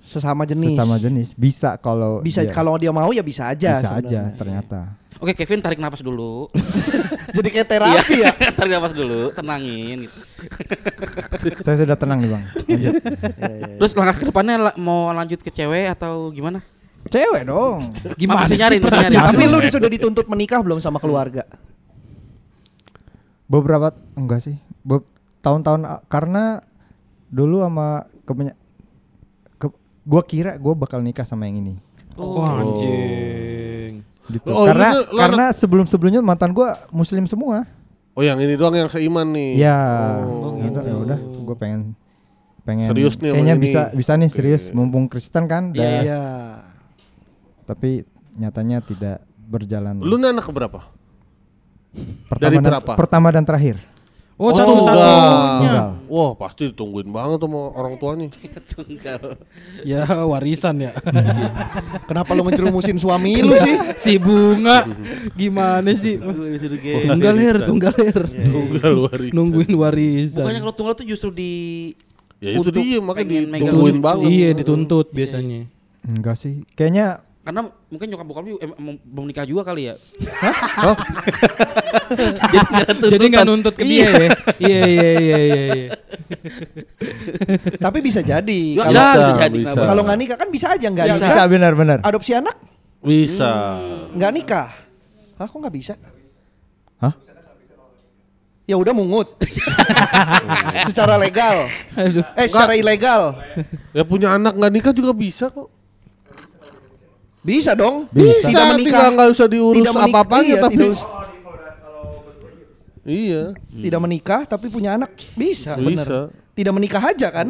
sesama 0.06 0.46
jenis. 0.46 0.78
sesama 0.78 0.96
jenis. 0.96 1.28
Bisa 1.34 1.76
kalau 1.76 2.22
Bisa 2.22 2.46
dia- 2.46 2.54
kalau 2.54 2.78
dia 2.78 2.94
mau 2.94 3.10
ya 3.10 3.26
bisa 3.26 3.50
aja. 3.50 3.82
bisa 3.82 3.90
aja 3.92 4.30
sebenarnya. 4.30 4.38
ternyata. 4.38 4.80
Oke 5.16 5.34
Kevin 5.34 5.60
tarik 5.60 5.80
nafas 5.80 6.00
dulu. 6.00 6.52
Jadi 7.36 7.48
kayak 7.50 7.68
terapi 7.68 8.16
ya. 8.22 8.32
tarik 8.58 8.72
nafas 8.72 8.94
dulu, 8.94 9.32
tenangin. 9.32 10.06
gitu. 10.06 11.58
saya 11.64 11.76
sudah 11.82 11.98
tenang 11.98 12.22
nih 12.22 12.30
bang. 12.30 12.44
Lanjut. 12.70 12.94
Terus 13.82 13.92
langkah 13.96 14.16
ke 14.22 14.26
depannya 14.28 14.56
la- 14.62 14.78
mau 14.78 15.10
lanjut 15.10 15.42
ke 15.42 15.50
cewek 15.50 15.90
atau 15.90 16.30
gimana? 16.30 16.62
Cewek 17.06 17.46
dong. 17.46 17.90
Gimana 18.16 18.46
masih 18.46 18.58
nyari. 18.58 18.78
Tapi 18.82 19.44
lu 19.46 19.58
sudah 19.66 19.90
dituntut 19.90 20.26
menikah 20.26 20.62
belum 20.62 20.78
sama 20.78 20.98
keluarga? 20.98 21.46
Beberapa 23.46 23.94
enggak 24.14 24.42
sih. 24.42 24.58
Be- 24.82 25.06
tahun-tahun 25.40 25.86
karena 26.10 26.66
dulu 27.30 27.62
sama 27.62 28.10
kebenya 28.26 28.58
gua 30.06 30.22
kira 30.22 30.56
gua 30.56 30.74
bakal 30.74 31.02
nikah 31.02 31.26
sama 31.26 31.46
yang 31.46 31.60
ini. 31.60 31.74
Oh, 32.16 32.40
anjing. 32.40 34.06
Gitu. 34.26 34.48
Oh, 34.48 34.64
karena 34.64 35.04
ini 35.04 35.18
karena 35.18 35.46
sebelum-sebelumnya 35.52 36.22
mantan 36.22 36.50
gua 36.50 36.80
muslim 36.90 37.26
semua. 37.26 37.66
Oh 38.16 38.24
yang 38.24 38.40
ini 38.40 38.56
doang 38.56 38.72
yang 38.72 38.88
seiman 38.88 39.28
nih. 39.28 39.60
Iya. 39.60 39.80
Oh, 40.24 40.56
gitu. 40.56 40.80
Ya 40.80 40.96
udah, 40.96 41.20
gue 41.20 41.56
pengen 41.60 41.82
pengen 42.64 42.88
Serius 42.90 43.20
nih 43.20 43.30
kayaknya 43.30 43.56
ini. 43.56 43.62
bisa 43.62 43.82
bisa 43.92 44.12
nih 44.16 44.26
serius 44.26 44.64
mumpung 44.72 45.06
Kristen 45.06 45.46
kan 45.46 45.70
Iya. 45.70 45.78
dah. 45.78 45.92
Iya. 46.02 46.22
tapi 47.66 48.06
nyatanya 48.34 48.78
tidak 48.82 49.18
berjalan 49.46 49.98
Lu 49.98 50.18
anak 50.18 50.46
keberapa? 50.46 50.82
pertama 52.26 52.42
dari 52.42 52.58
dan, 52.58 52.66
berapa? 52.66 52.92
pertama 52.98 53.28
dan 53.30 53.44
terakhir 53.46 53.78
Oh, 54.36 54.52
enggak. 54.52 54.68
satu-satunya. 54.68 55.76
Wah 56.12 56.32
pasti 56.36 56.68
ditungguin 56.68 57.08
banget 57.08 57.40
sama 57.40 57.72
orang 57.72 57.96
tuanya. 57.96 58.28
Tunggal. 58.76 59.40
Ya 59.88 60.04
warisan 60.28 60.76
ya. 60.84 60.92
Kenapa 62.12 62.36
lu 62.36 62.44
menjerumusin 62.44 63.00
suami 63.00 63.40
lu 63.40 63.56
sih? 63.56 63.76
si 63.96 64.14
bunga 64.20 64.92
gimana 65.40 65.96
sih? 65.96 66.20
Tunggal 66.20 67.36
her, 67.40 67.58
tunggal 67.64 67.96
her. 67.96 68.28
Tunggal 68.28 68.94
warisan. 69.08 69.32
Nungguin 69.40 69.72
warisan. 69.72 70.44
Bukannya 70.44 70.62
kalau 70.68 70.76
tunggal 70.76 70.94
tuh 71.00 71.08
justru 71.08 71.32
di 71.32 71.52
Ya 72.44 72.52
itu 72.60 72.68
dia 72.76 73.00
makanya 73.00 73.56
ditungguin 73.56 74.04
banget. 74.04 74.28
Iya 74.28 74.50
dituntut 74.52 75.16
biasanya. 75.16 75.72
enggak 76.06 76.38
sih 76.38 76.62
kayaknya 76.78 77.24
Karena 77.42 77.74
mungkin 77.96 78.12
nyokap 78.12 78.28
bokap 78.28 78.44
lu 78.44 78.60
em- 78.60 78.76
emang 78.76 78.96
belum 79.00 79.26
nikah 79.32 79.48
juga 79.48 79.64
kali 79.64 79.88
ya. 79.88 79.96
Hah? 80.44 80.96
Jadi 83.16 83.26
nggak 83.32 83.46
nuntut 83.48 83.74
ke 83.80 83.84
dia 83.88 84.12
ya? 84.12 84.30
Iya 84.60 84.82
iya 84.86 85.10
iya 85.16 85.38
iya. 85.40 85.60
iya. 85.72 85.90
Tapi 87.86 87.98
bisa 88.04 88.20
jadi. 88.20 88.62
Ya, 88.76 88.84
Kalau 88.84 88.92
bisa 88.92 89.32
jadi. 89.48 89.60
bisa. 89.64 89.80
kalau 89.80 90.02
nggak 90.04 90.20
nikah 90.20 90.38
kan 90.38 90.50
bisa 90.52 90.68
aja 90.76 90.88
nggak 90.92 91.08
bisa, 91.16 91.26
nikah. 91.26 91.46
benar-benar 91.48 91.98
Adopsi 92.04 92.32
anak 92.36 92.56
Bisa. 93.00 93.52
nggak 94.12 94.32
nikah. 94.34 94.68
Hah, 95.38 95.48
kok 95.48 95.58
nggak 95.60 95.76
bisa? 95.76 95.94
Hah? 97.00 97.14
Ya 98.66 98.76
udah 98.82 98.94
mungut. 98.98 99.38
secara 100.90 101.22
legal. 101.22 101.70
Eh, 102.34 102.48
secara 102.50 102.74
ilegal. 102.74 103.38
Ya 103.94 104.02
punya 104.02 104.34
anak 104.34 104.58
nggak 104.58 104.74
nikah 104.74 104.94
juga 104.96 105.14
bisa 105.14 105.54
kok. 105.54 105.70
Bisa 107.46 107.78
dong. 107.78 108.10
Bisa, 108.10 108.50
Tidak 108.50 108.66
menikah. 108.74 108.82
tinggal 108.82 109.08
nggak 109.14 109.30
usah 109.32 109.46
diurus 109.46 109.78
Tidak 109.78 109.94
apa-apanya 109.94 110.50
iya, 110.50 110.64
tapi 110.66 110.74
tidak 110.76 110.90
us- 110.92 111.08
iya. 113.06 113.44
tidak 113.78 114.00
menikah 114.02 114.42
tapi 114.44 114.66
punya 114.66 114.98
anak 114.98 115.14
bisa, 115.38 115.78
Bisa. 115.78 115.80
benar. 115.80 116.08
Tidak 116.56 116.74
menikah 116.74 117.04
aja 117.06 117.28
kan? 117.30 117.48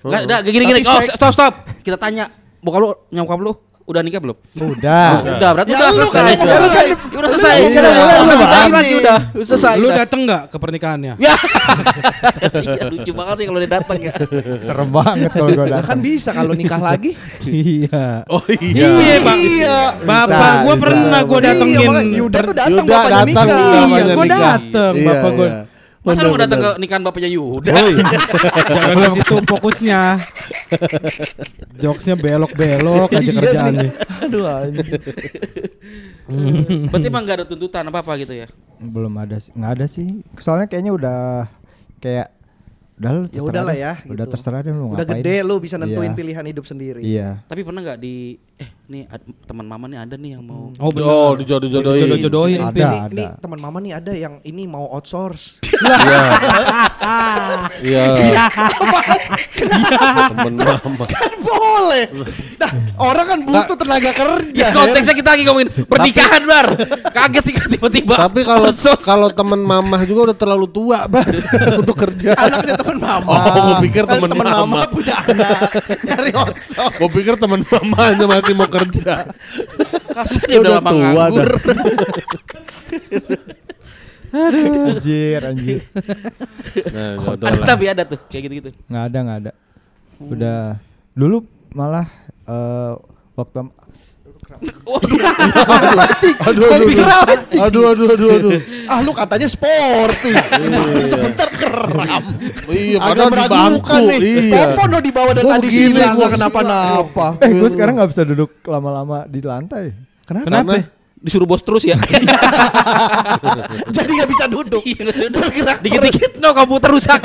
Enggak, 0.00 0.20
enggak 0.24 0.40
gini-gini. 0.46 0.80
Tapi 0.80 0.88
Oh, 0.88 1.02
stop 1.12 1.32
stop. 1.34 1.52
Kita 1.82 1.98
tanya, 1.98 2.30
bokap 2.58 2.80
lu, 2.80 2.88
nyokap 3.10 3.38
lu 3.38 3.52
udah 3.88 4.00
nikah 4.00 4.20
belum? 4.20 4.36
udah 4.54 5.08
Udah, 5.32 5.50
berarti 5.50 5.70
Ya 5.70 5.78
udah 5.78 5.90
selesai. 5.90 6.12
kan- 6.12 6.46
Udah, 7.08 7.28
selesai. 7.30 7.56
lu 7.56 7.68
Udah, 7.68 7.80
udah, 7.80 8.16
lu 8.20 8.34
udah, 8.36 8.64
lagi 8.70 8.94
udah. 8.94 9.18
Udah 9.32 9.46
selesai. 9.48 9.74
Lu 9.74 9.88
udah. 9.88 9.96
dateng 9.98 10.20
nggak 10.22 10.42
ke 10.46 10.56
pernikahannya? 10.56 11.12
Ya. 11.18 11.34
Iya, 12.54 12.82
lucu 12.86 13.12
banget 13.12 13.34
sih 13.34 13.46
kalau 13.46 13.58
dia 13.58 13.70
datang 13.72 13.98
ya. 13.98 14.12
serem 14.60 14.88
banget 14.88 15.30
kalau 15.30 15.48
gue 15.48 15.56
Nah, 15.58 15.70
datang 15.72 15.88
kan 15.88 15.98
bisa 15.98 16.30
kalau 16.30 16.52
nikah 16.52 16.78
lagi. 16.78 17.10
Iya. 17.42 18.28
Oh 18.28 18.44
iya. 18.50 18.86
Iya, 18.90 19.16
Bang. 19.20 19.38
Iya. 19.38 19.78
Bapak 19.98 20.52
gua 20.62 20.74
pernah 20.76 21.20
gua 21.22 21.38
Iya, 21.38 21.46
datengin. 21.48 21.78
makanya 21.82 22.12
Yuda 22.14 22.38
tuh 22.40 22.54
datang 22.54 22.84
bapaknya 22.84 23.10
datang 23.10 23.26
nikah. 23.26 23.46
Iya, 23.88 24.04
gua 24.10 24.26
dateng, 24.28 24.92
Iya, 24.94 25.06
bapak 25.08 25.30
gua. 25.32 25.48
Iya. 26.08 26.16
Masa 26.16 26.24
lu 26.24 26.36
datang 26.36 26.58
ke 26.58 26.70
nikahan 26.78 27.02
bapaknya 27.02 27.30
Yuda? 27.30 27.72
Jangan 28.70 28.96
ke 28.96 29.08
situ 29.14 29.34
fokusnya. 29.44 30.00
Jokesnya 31.82 32.14
belok-belok 32.14 33.10
aja 33.10 33.20
Iya 33.20 33.32
kerjaannya. 33.34 33.80
nih. 33.80 33.90
Aduh 34.24 34.44
anjing. 34.44 34.88
Berarti 36.88 37.06
emang 37.06 37.22
gak 37.24 37.36
ada 37.38 37.46
tuntutan 37.46 37.84
apa-apa 37.84 38.12
gitu 38.18 38.34
ya? 38.34 38.48
belum 38.78 39.10
ada 39.18 39.34
sih 39.36 39.50
nggak 39.52 39.72
ada 39.74 39.86
sih 39.90 40.22
soalnya 40.38 40.70
kayaknya 40.70 40.94
udah 40.94 41.50
kayak 41.98 42.30
udah 42.94 43.10
lu 43.10 43.20
Ya 43.20 43.26
terserah 43.26 43.50
udahlah 43.50 43.74
deh. 43.74 43.82
ya. 43.82 43.92
udah 44.06 44.06
gitu. 44.22 44.30
terserah 44.30 44.60
deh 44.62 44.70
lu 44.70 44.84
Udah 44.86 45.02
ngapain. 45.02 45.18
gede 45.18 45.36
lu 45.42 45.54
bisa 45.58 45.74
nentuin 45.74 46.06
Iya. 46.06 46.14
pilihan 46.14 46.44
hidup 46.46 46.62
sendiri. 46.62 47.02
iya 47.02 47.42
Tapi 47.42 47.66
pernah 47.66 47.82
nggak 47.82 47.98
di 47.98 48.38
eh 48.58 48.68
nih 48.88 49.06
ad- 49.06 49.22
teman 49.44 49.64
mama 49.64 49.86
nih 49.86 49.98
ada 50.00 50.14
nih 50.14 50.34
yang 50.34 50.42
mau 50.42 50.72
Oh 50.76 50.90
benar. 50.90 51.06
Oh 51.06 51.30
dijodoh-jodohin. 51.36 52.02
Jodoh-jodohin. 52.04 52.60
ada 52.60 52.74
Nih, 52.74 53.00
ada 53.00 53.14
nih 53.14 53.28
teman 53.38 53.58
mama 53.58 53.78
nih 53.78 53.92
ada 53.94 54.12
yang 54.12 54.34
ini 54.42 54.66
mau 54.66 54.86
outsource. 54.90 55.60
Iya. 57.78 58.04
Temen 60.28 60.54
mama. 60.58 61.04
kan 61.14 61.32
boleh. 61.38 62.04
Nah, 62.58 62.70
orang 62.98 63.26
kan 63.26 63.38
butuh 63.40 63.76
tenaga 63.78 64.10
kerja. 64.12 64.64
Konteksnya 64.74 65.14
kita 65.14 65.28
lagi 65.32 65.42
ngomongin 65.46 65.70
pernikahan 65.86 66.42
bar. 66.44 66.66
Kaget 67.08 67.42
sih 67.44 67.54
tiba-tiba. 67.54 68.14
Tapi 68.18 68.40
kalau 68.42 68.70
kalau 68.98 69.28
temen 69.30 69.60
mamah 69.62 70.02
juga 70.04 70.32
udah 70.32 70.36
terlalu 70.36 70.66
tua 70.68 71.06
bar 71.06 71.26
untuk 71.80 71.96
kerja. 71.96 72.34
Anaknya 72.34 72.74
teman 72.76 72.98
mama. 72.98 73.30
Oh, 73.30 73.38
gua 73.38 73.76
pikir 73.80 74.04
Kan 74.04 74.18
temen 74.18 74.28
temen 74.28 74.46
mama. 74.46 74.78
punya 74.90 75.14
anak. 75.16 75.70
Nyari 76.04 76.30
outsource. 76.34 76.96
Gue 76.98 77.10
pikir 77.14 77.34
temen 77.38 77.60
mamanya 77.64 78.24
masih 78.48 78.56
mau 78.56 78.68
kerja. 78.70 79.14
Kasar 80.16 80.44
dia 80.48 80.58
udah 80.58 80.72
lama 80.80 80.88
tua 80.88 81.00
nganggur. 81.04 81.48
dah. 81.52 81.60
anjir 84.88 85.40
anjir 85.40 85.80
Nah, 86.92 87.16
Ada 87.16 87.48
lah. 87.50 87.64
tapi 87.64 87.84
ada 87.88 88.02
tuh 88.04 88.20
kayak 88.28 88.42
gitu-gitu. 88.44 88.68
nggak 88.86 89.04
ada 89.08 89.18
nggak 89.24 89.38
ada 89.40 89.52
udah 90.20 90.60
dulu 91.12 91.42
malah 91.70 92.04
eh, 92.44 92.92
waktu 93.32 93.72
Anjing. 94.48 96.36
Aduh, 96.40 96.64
Gua 96.64 96.74
aduh, 96.74 96.88
aduh. 96.88 97.60
Aduh, 97.60 97.84
aduh, 97.92 98.08
aduh, 98.08 98.30
aduh. 98.32 98.52
Ah 98.88 98.98
lu 99.04 99.12
katanya 99.12 99.44
sporty. 99.46 100.32
Iya. 100.32 100.80
Sebentar 101.04 101.48
keram. 101.52 102.24
Iya, 102.68 102.96
Agak 102.98 103.14
di 103.20 103.32
meragukan 103.32 104.00
nih. 104.02 104.18
Iya. 104.18 104.56
Popon 104.72 104.88
lo 104.88 104.98
dibawa 104.98 105.30
dari 105.32 105.44
Gua 105.44 105.54
tadi 105.54 105.68
gua 105.68 106.08
nggak 106.16 106.30
kenapa-napa. 106.34 107.26
eh 107.38 107.50
gue 107.52 107.68
sekarang 107.68 107.94
nggak 108.00 108.10
bisa 108.10 108.22
duduk 108.24 108.50
lama-lama 108.64 109.24
di 109.24 109.40
lantai 109.40 109.92
Kenapa? 110.24 110.44
Kenapa? 110.48 110.72
Disuruh 111.18 111.50
bos 111.50 111.58
terus 111.66 111.82
ya. 111.82 111.98
Jadi 113.96 114.10
nggak 114.14 114.30
bisa 114.30 114.44
duduk. 114.46 114.86
Iya, 114.86 115.02
nggak 115.02 115.16
sudah. 115.18 115.40
Dikit-dikit 115.82 116.38
no 116.38 116.54
komputer 116.54 116.94
rusak. 116.94 117.20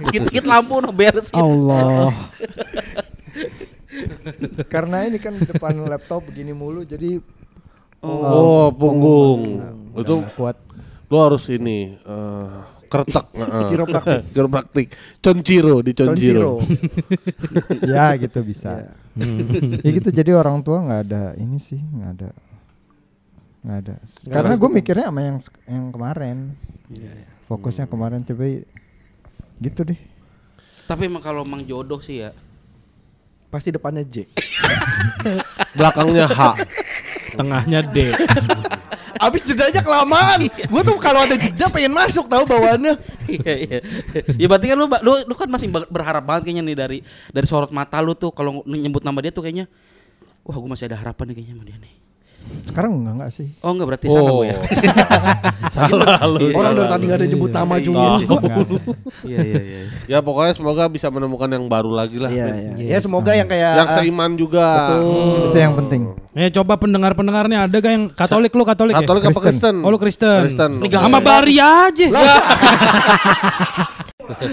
Dikit-dikit 0.00 0.44
lampu 0.48 0.80
no 0.80 0.88
beres. 0.90 1.28
Allah 1.30 2.08
karena 4.66 5.04
ini 5.04 5.18
kan 5.18 5.32
di 5.32 5.44
depan 5.44 5.74
laptop 5.82 6.24
begini 6.24 6.50
mulu 6.50 6.82
jadi 6.82 7.18
Oh, 8.00 8.68
punggung. 8.68 9.64
udah 9.90 10.02
Itu 10.04 10.12
nggak 10.20 10.32
kuat 10.34 10.56
lu 11.08 11.16
harus 11.16 11.48
ini 11.48 11.96
eh 11.96 12.48
kertek 12.84 13.26
heeh. 13.40 13.64
Kiropraktik. 13.66 14.22
Kiropraktik. 14.30 14.86
Conciro 15.24 15.80
di 15.80 15.92
Conciro. 15.92 16.60
ya 17.88 18.12
gitu 18.14 18.44
bisa 18.44 18.84
ya 18.84 18.92
gitu 19.80 20.10
jadi 20.10 20.34
orang 20.34 20.60
tua 20.60 20.82
nggak 20.82 21.00
ada 21.02 21.24
ini 21.38 21.56
sih 21.56 21.78
nggak 21.78 22.10
ada 22.12 22.30
nggak 23.62 23.78
ada 23.80 23.94
karena 24.26 24.54
gue 24.54 24.68
mikirnya 24.68 25.06
sama 25.08 25.20
yang 25.22 25.38
yang 25.64 25.84
kemarin 25.88 26.36
fokusnya 27.44 27.86
kemarin 27.86 28.20
coba 28.20 28.44
gitu 29.56 29.80
deh 29.86 30.00
Tapi 30.84 31.08
emang 31.08 31.24
kalau 31.24 31.40
emang 31.40 31.64
jodoh 31.64 31.96
sih 31.96 32.20
ya. 32.20 32.36
Pasti 33.48 33.70
depannya 33.70 34.02
J. 34.06 34.26
Belakangnya 35.78 36.26
H. 36.26 36.40
Tengahnya 37.34 37.80
D. 37.86 38.14
Abis 39.24 39.46
jedanya 39.46 39.80
kelamaan. 39.80 40.50
Gue 40.50 40.82
tuh 40.84 40.98
kalau 41.00 41.22
ada 41.24 41.38
jeda 41.38 41.70
pengen 41.70 41.94
masuk 41.94 42.28
tahu 42.28 42.44
bawaannya. 42.44 42.98
Iya 43.30 43.54
iya. 43.56 43.78
Ya 44.36 44.46
berarti 44.50 44.66
kan 44.68 44.76
lu 44.76 44.86
lu, 44.90 45.12
lu 45.24 45.34
kan 45.38 45.48
masih 45.48 45.70
ber- 45.70 45.88
berharap 45.88 46.20
banget 46.26 46.50
kayaknya 46.50 46.62
nih 46.66 46.76
dari 46.76 46.98
dari 47.32 47.46
sorot 47.48 47.70
mata 47.72 48.02
lu 48.04 48.12
tuh 48.12 48.34
kalau 48.34 48.60
nyebut 48.66 49.00
nama 49.00 49.16
dia 49.24 49.32
tuh 49.32 49.46
kayaknya 49.46 49.64
wah 50.44 50.58
gue 50.58 50.68
masih 50.68 50.90
ada 50.92 50.98
harapan 51.00 51.32
nih 51.32 51.34
kayaknya 51.40 51.54
sama 51.56 51.64
dia 51.64 51.78
nih. 51.80 51.94
Sekarang 52.64 52.90
enggak 52.96 53.14
enggak 53.14 53.30
sih 53.30 53.46
Oh 53.60 53.70
enggak 53.70 53.86
berarti 53.92 54.06
salah 54.14 54.32
gue 54.32 54.46
ya. 54.46 54.56
salah 55.70 56.18
lu. 56.26 56.50
Orang 56.52 56.72
dari 56.74 56.88
tadi 56.88 57.02
lu. 57.02 57.08
nggak 57.08 57.18
ada 57.20 57.26
nyebut 57.28 57.50
nama 57.50 57.74
juga. 57.78 58.08
Tahu. 58.18 58.76
Iya 59.30 59.38
iya 59.40 59.60
iya. 59.62 59.78
Ya 60.10 60.18
pokoknya 60.20 60.52
semoga 60.52 60.84
bisa 60.90 61.08
menemukan 61.08 61.48
yang 61.48 61.64
baru 61.70 61.94
lagi 61.94 62.18
lah. 62.20 62.28
Iya, 62.28 62.46
iya. 62.76 62.88
Ya 62.92 62.98
semoga 63.00 63.32
yang 63.32 63.48
kayak 63.48 63.78
Yang 63.78 63.88
seiman 63.94 64.30
juga. 64.36 64.66
itu 65.48 65.58
yang 65.58 65.74
penting 65.76 66.02
Eh 66.34 66.50
coba 66.50 66.74
pendengar-pendengarnya 66.74 67.70
ada 67.70 67.76
gak 67.78 67.92
yang 67.94 68.04
Katolik 68.10 68.50
lu 68.50 68.66
Katolik, 68.66 68.94
Katolik 68.98 69.22
ya? 69.22 69.30
apa 69.30 69.40
Kristen? 69.40 69.74
Oh 69.86 69.90
lu 69.94 69.98
Kristen. 70.02 70.50
Kristen. 70.50 70.70
Sama 70.82 71.22
Bari 71.22 71.56
aja. 71.62 72.06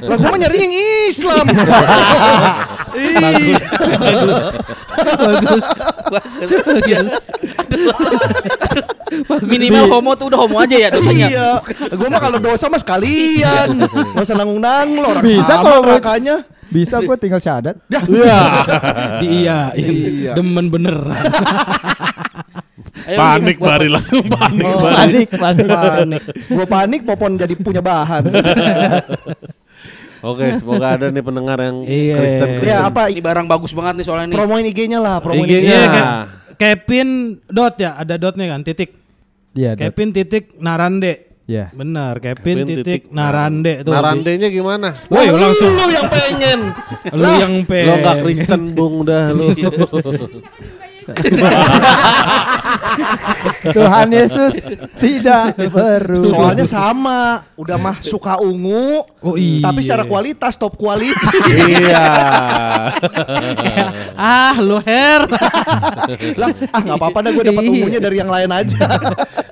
lah 0.02 0.18
gue 0.20 0.28
mah 0.28 0.40
nyari 0.40 0.58
yang 0.60 0.74
Islam. 1.08 1.46
Ih. 2.92 3.56
Bagus. 3.96 4.48
Bagus. 5.16 5.66
Iya. 6.84 7.00
Minimal 9.44 9.86
homo 9.90 10.12
tuh 10.14 10.28
udah 10.28 10.40
homo 10.40 10.58
aja 10.58 10.76
ya 10.78 10.90
dosanya. 10.90 11.28
Iya. 11.28 11.50
Gue 11.90 12.08
mah 12.08 12.20
kalau 12.20 12.38
dosa 12.38 12.66
mah 12.66 12.78
sekalian. 12.78 13.76
Gak 14.16 14.24
usah 14.24 14.36
nanggung-nanggung 14.36 15.04
orang 15.06 15.24
Bisa 15.24 15.44
sama 15.52 15.70
gua- 15.78 15.86
nerakanya. 15.92 16.38
bisa 16.72 16.98
gue 16.98 17.16
tinggal 17.16 17.36
syahadat 17.38 17.76
Iya. 18.08 18.40
Di 19.20 19.28
iya, 19.44 19.60
demen 20.32 20.68
bener. 20.68 20.96
Ayo, 23.04 23.18
Panik 23.18 23.58
bari 23.58 23.88
langsung 23.88 24.24
panik 24.32 24.64
Oh, 24.64 24.80
bari. 24.80 25.28
Panik, 25.28 25.30
panik. 25.34 25.68
panik. 25.68 26.22
Gua 26.48 26.66
panik 26.66 27.02
Popon 27.04 27.36
jadi 27.36 27.52
punya 27.56 27.82
bahan. 27.82 28.24
Oke, 30.24 30.54
semoga 30.56 30.96
ada 30.96 31.10
nih 31.10 31.20
pendengar 31.20 31.58
yang 31.58 31.82
Iya. 31.82 32.14
Kristen 32.16 32.48
Kristen. 32.56 32.70
ya 32.70 32.86
apa 32.86 33.10
Ini 33.10 33.20
barang 33.20 33.48
bagus 33.48 33.74
banget 33.74 33.94
nih 33.98 34.06
soalnya 34.06 34.26
nih. 34.30 34.38
promoin 34.38 34.62
IG-nya 34.64 35.00
lah, 35.02 35.18
promoin 35.18 35.44
IG-nya. 35.44 35.60
Iya, 35.60 35.82
IG-nya. 35.82 36.04
Ke- 36.06 36.28
Kevin 36.56 37.40
dot 37.48 37.76
ya, 37.78 37.96
ada 38.00 38.16
dotnya 38.16 38.52
kan, 38.52 38.62
titik. 38.66 38.96
Iya, 39.52 39.76
Dot. 39.76 39.84
Kevin 39.84 40.10
titik 40.16 40.56
Narande. 40.64 41.32
Iya. 41.50 41.68
Benar, 41.76 42.24
Kevin, 42.24 42.64
Kevin 42.64 42.68
titik, 42.80 43.02
Narande 43.12 43.84
tuh. 43.84 43.92
Narandenya 43.92 44.48
gimana? 44.48 44.96
Woi, 45.12 45.28
langsung 45.28 45.76
lu 45.76 45.92
yang 45.92 46.08
pengen. 46.08 46.60
lu 47.12 47.30
yang 47.36 47.56
pe. 47.68 47.82
Lo 47.84 47.94
nggak 48.00 48.18
Kristen 48.24 48.62
bung 48.72 49.04
dah 49.04 49.36
lu. 49.36 49.52
Tuhan 53.76 54.08
Yesus 54.14 54.78
tidak 55.02 55.58
berubah. 55.58 56.30
Soalnya 56.30 56.66
sama, 56.66 57.44
udah 57.58 57.78
mah 57.78 57.98
suka 58.02 58.38
ungu. 58.42 59.06
Oh 59.22 59.38
iya. 59.38 59.62
Tapi 59.66 59.82
secara 59.82 60.04
kualitas 60.06 60.58
top 60.58 60.78
quality. 60.78 61.14
iya. 61.58 62.06
ah, 64.18 64.56
lu 64.62 64.78
hair. 64.86 65.26
lah, 66.38 66.50
ah 66.74 66.82
nggak 66.82 66.98
apa-apa 66.98 67.18
dah 67.26 67.32
gue 67.34 67.44
dapat 67.50 67.64
ungunya 67.66 68.00
dari 68.02 68.18
yang 68.22 68.30
lain 68.30 68.50
aja. 68.50 68.86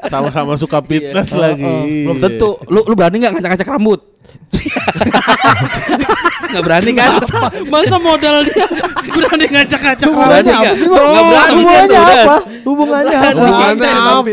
Sama-sama 0.09 0.57
suka 0.57 0.81
fitness 0.81 1.33
lagi. 1.33 1.65
Oh, 1.65 2.13
belum 2.13 2.17
tentu. 2.21 2.49
Lu 2.69 2.85
lu 2.85 2.93
berani 2.93 3.21
nggak 3.21 3.33
ngacak-ngacak 3.37 3.69
rambut? 3.69 4.18
Nggak 6.49 6.63
berani 6.65 6.91
kan? 6.91 7.09
Masa 7.69 7.97
modal 7.97 8.41
dia 8.41 8.65
berani 9.15 9.45
ngacak-ngacak 9.47 10.01
Berani 10.01 10.09
Hubungannya 10.09 10.55
apa 10.55 10.73
sih, 10.73 10.87
Bang? 10.87 11.05
Berani 11.05 11.53
Hubungannya 11.53 11.99
kan, 11.99 12.17
apa? 12.17 12.35
Hubungannya 12.65 13.13
apa? 13.13 13.29
Hubungannya 13.29 13.91
apa? 13.91 14.29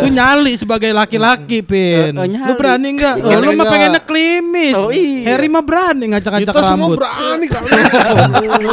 Tuh 0.00 0.10
nyali 0.10 0.52
sebagai 0.54 0.90
laki-laki, 0.90 1.58
Pin. 1.60 2.12
Lu 2.12 2.52
berani 2.54 2.88
enggak? 2.90 3.14
Berani 3.18 3.40
lu 3.40 3.50
mah 3.54 3.66
pengennya 3.66 4.00
klimis. 4.02 4.74
Oh, 4.76 4.90
iya. 4.92 5.32
Harry 5.32 5.48
mah 5.48 5.60
berani 5.60 6.04
ngacak-ngacak 6.08 6.46
Kita 6.46 6.62
semua 6.62 6.86
rambut. 6.86 6.96
berani 6.98 7.46
kali. 7.46 7.68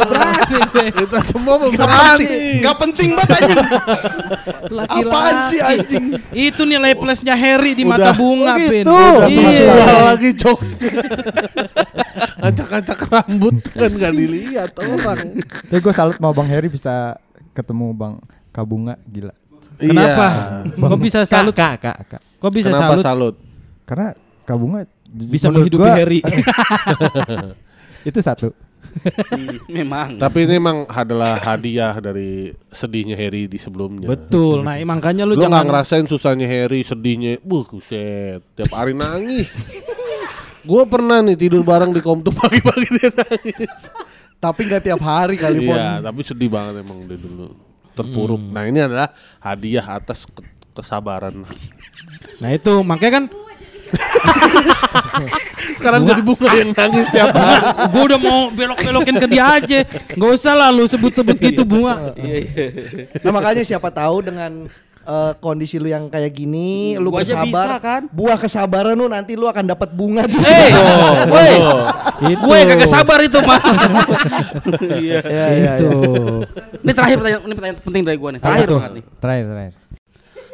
berani. 0.04 0.58
Kita 0.90 1.18
semua 1.24 1.54
Gak 1.58 1.70
berani. 1.78 2.24
gak 2.60 2.76
penting 2.78 3.08
banget 3.14 3.30
anjing. 3.38 3.58
Apaan 4.78 5.34
sih 5.48 5.60
anjing? 5.60 6.04
Itu 6.30 6.62
nilai 6.64 6.92
plusnya 6.92 7.34
Harry 7.34 7.72
di 7.72 7.82
mata 7.82 8.12
bunga, 8.12 8.50
Oh, 8.50 8.56
Pin. 8.60 8.84
gitu. 8.84 8.94
Iya. 9.28 9.74
lagi 10.06 10.30
jokes. 10.58 10.70
Acak-acak 12.48 13.00
rambut 13.08 13.56
kan 13.70 13.90
gak 13.90 14.14
dilihat 14.14 14.72
orang. 14.78 15.42
Tapi 15.42 15.78
gue 15.78 15.94
salut 15.94 16.18
mau 16.18 16.30
Bang 16.30 16.46
Heri 16.46 16.70
bisa 16.70 17.18
ketemu 17.54 17.90
Bang 17.94 18.14
Kabunga 18.50 18.98
gila. 19.04 19.34
Kenapa? 19.78 20.26
Iya. 20.66 20.88
Kok 20.88 21.00
bisa 21.00 21.18
salut? 21.26 21.54
Kak, 21.54 21.82
kak, 21.82 21.96
kak. 22.08 22.22
Kok 22.38 22.52
bisa 22.54 22.70
Kenapa 22.70 22.94
salut? 22.94 23.04
salut? 23.04 23.34
Karena 23.84 24.08
Kabunga 24.46 24.86
Bisa 25.08 25.48
menghidupi 25.48 25.88
gua- 25.88 25.96
Harry. 25.96 26.20
itu 28.08 28.20
satu. 28.20 28.52
Memang. 29.68 30.16
Tapi 30.16 30.48
ini 30.48 30.58
emang 30.58 30.84
adalah 30.88 31.38
hadiah 31.40 31.96
dari 31.96 32.52
sedihnya 32.72 33.16
Harry 33.16 33.48
di 33.48 33.56
sebelumnya. 33.56 34.08
Betul. 34.08 34.64
Nah, 34.64 34.76
makanya 34.84 35.24
lu, 35.24 35.36
Lu 35.36 35.44
jangan 35.44 35.64
ngerasain 35.64 36.06
susahnya 36.08 36.48
Harry, 36.48 36.84
sedihnya, 36.84 37.40
buh 37.40 37.64
kuset, 37.64 38.42
tiap 38.56 38.72
hari 38.72 38.92
nangis. 38.96 39.48
Gue 40.68 40.82
pernah 40.84 41.24
nih 41.24 41.36
tidur 41.40 41.64
bareng 41.64 41.96
di 41.96 42.04
kom 42.04 42.20
tuh 42.20 42.34
pagi-pagi 42.36 42.88
dia 43.00 43.08
nangis. 43.08 43.88
Tapi 44.36 44.60
nggak 44.68 44.82
tiap 44.84 45.00
hari 45.00 45.40
kali 45.40 45.64
pun. 45.64 45.72
Iya, 45.72 46.04
tapi 46.04 46.20
sedih 46.20 46.52
banget 46.52 46.84
emang 46.84 47.08
dia 47.08 47.16
dulu. 47.16 47.56
Terpuruk. 47.96 48.38
Nah 48.52 48.68
ini 48.68 48.84
adalah 48.84 49.08
hadiah 49.40 49.96
atas 49.96 50.28
ke- 50.28 50.44
kesabaran. 50.76 51.42
Nah, 52.38 52.50
itu 52.52 52.70
makanya 52.84 53.12
kan 53.18 53.24
Sekarang 55.78 56.04
jadi 56.04 56.20
bunga 56.20 56.50
yang 56.52 56.70
nangis 56.76 57.06
tiap 57.08 57.32
hari. 57.32 57.64
gue 57.92 58.02
udah 58.12 58.20
mau 58.20 58.40
belok-belokin 58.52 59.16
ke 59.16 59.26
dia 59.30 59.44
aja. 59.58 59.78
Gak 59.88 60.30
usah 60.36 60.52
lah 60.52 60.68
lu 60.68 60.84
sebut-sebut 60.84 61.36
gitu 61.40 61.64
bunga. 61.64 62.12
Nah 63.24 63.32
makanya 63.32 63.64
siapa 63.64 63.88
tahu 63.88 64.28
dengan 64.28 64.68
eh, 65.08 65.32
kondisi 65.40 65.80
lu 65.80 65.88
yang 65.88 66.12
kayak 66.12 66.36
gini, 66.36 67.00
lu 67.00 67.08
Gua 67.08 67.24
bersabar, 67.24 67.48
bisa, 67.48 67.76
kan? 67.80 68.02
buah 68.12 68.36
kesabaran 68.36 68.92
lu 68.92 69.08
nanti 69.08 69.32
lu 69.34 69.48
akan 69.48 69.64
dapat 69.64 69.88
bunga 69.96 70.28
juga. 70.28 70.44
Eh, 70.44 70.68
woi, 71.32 71.52
Itu. 72.28 72.44
gue 72.44 72.58
kagak 72.68 72.90
sabar 72.92 73.18
itu 73.24 73.38
mah. 73.40 73.60
Iya. 74.98 75.20
Ya, 75.24 75.46
ya, 75.48 75.72
Itu. 75.80 75.88
ya. 75.88 76.84
Ini 76.84 76.92
terakhir 76.92 77.16
pertanyaan, 77.18 77.42
ini 77.48 77.54
pertanyaan 77.56 77.78
penting 77.80 78.02
dari 78.04 78.16
gue 78.20 78.30
nih. 78.36 78.40
Terakhir 78.44 78.68
banget 78.68 78.92
nih. 78.92 79.04
Terakhir, 79.18 79.44
terakhir. 79.48 79.72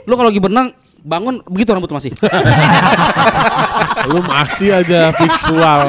Lu 0.04 0.14
kalau 0.14 0.28
lagi 0.30 0.40
berenang 0.40 0.68
bangun 1.04 1.34
begitu 1.44 1.70
rambut 1.76 1.92
masih. 1.92 2.12
Lu 4.12 4.20
masih 4.24 4.68
aja 4.72 5.12
visual. 5.12 5.80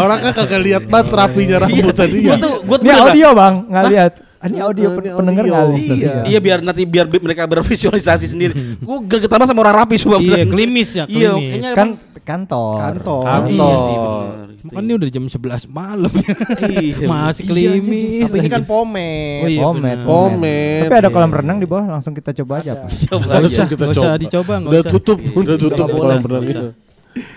Orang 0.00 0.18
kan 0.24 0.32
kagak 0.32 0.60
lihat 0.64 0.84
banget 0.88 1.12
rapinya 1.12 1.56
rambut 1.68 1.92
tadi 1.92 2.24
ya. 2.24 2.36
Gue 2.36 2.44
tuh, 2.44 2.54
gue 2.64 2.76
tuh 2.80 2.84
Ini 2.88 2.92
audio 2.96 3.28
bang, 3.36 3.54
nggak 3.68 3.84
lihat. 3.92 4.12
Ah, 4.44 4.46
Ini 4.46 4.60
audio 4.60 4.86
Ini 4.86 4.96
pen- 5.00 5.16
pendengar 5.16 5.42
audio. 5.42 5.56
nggak 5.56 5.72
lihat. 5.72 5.96
Iya. 5.96 6.14
Iya 6.26 6.38
biar 6.38 6.58
nanti 6.60 6.82
biar 6.84 7.06
bi- 7.08 7.16
mereka 7.18 7.48
bervisualisasi 7.48 8.28
sendiri. 8.28 8.52
Gue 8.76 8.96
gergetan 9.02 9.40
banget 9.40 9.50
sama 9.50 9.64
orang 9.64 9.76
rapi 9.80 9.96
semua. 9.96 10.20
Iya, 10.20 10.44
klimis 10.44 10.88
ya, 10.92 11.04
Iya, 11.04 11.32
klimis. 11.32 11.48
kayaknya 11.48 11.70
Kan 11.72 11.88
kantor. 12.22 12.76
Kantor. 12.76 13.22
Kantor. 13.24 13.48
Iya 13.48 13.76
sih 13.80 13.96
bener. 13.96 14.46
Kan 14.66 14.82
ini 14.82 14.92
udah 14.94 15.08
jam 15.10 15.24
11 15.24 15.64
malam. 15.66 16.12
Iya, 16.60 17.04
Masih 17.06 17.42
Iya, 17.42 17.50
klimis. 17.72 18.22
Tapi 18.26 18.36
ini 18.38 18.48
kan 18.50 18.62
pomet. 18.62 19.40
Oh 19.40 19.48
iya, 19.48 19.60
Pomet. 19.62 19.98
Pomet. 20.04 20.80
Tapi 20.84 20.96
ada 20.98 21.08
kolam 21.08 21.32
renang 21.32 21.56
di 21.56 21.64
bawah, 21.64 21.84
langsung 21.90 22.12
kita 22.12 22.32
coba 22.34 22.60
aja 22.60 22.72
pak. 22.74 22.92
Nggak 22.92 23.24
aja. 23.34 23.46
usah, 23.46 23.64
kita 23.64 23.80
nggak 23.82 23.94
usah 23.94 24.04
coba. 24.06 24.20
dicoba, 24.20 24.52
nggak 24.58 24.70
Udah 24.70 24.82
usah. 24.82 24.92
tutup, 24.92 25.18
udah 25.22 25.56
tutup 25.56 25.88
kolam 25.90 26.20
renang 26.20 26.44
itu. 26.46 26.68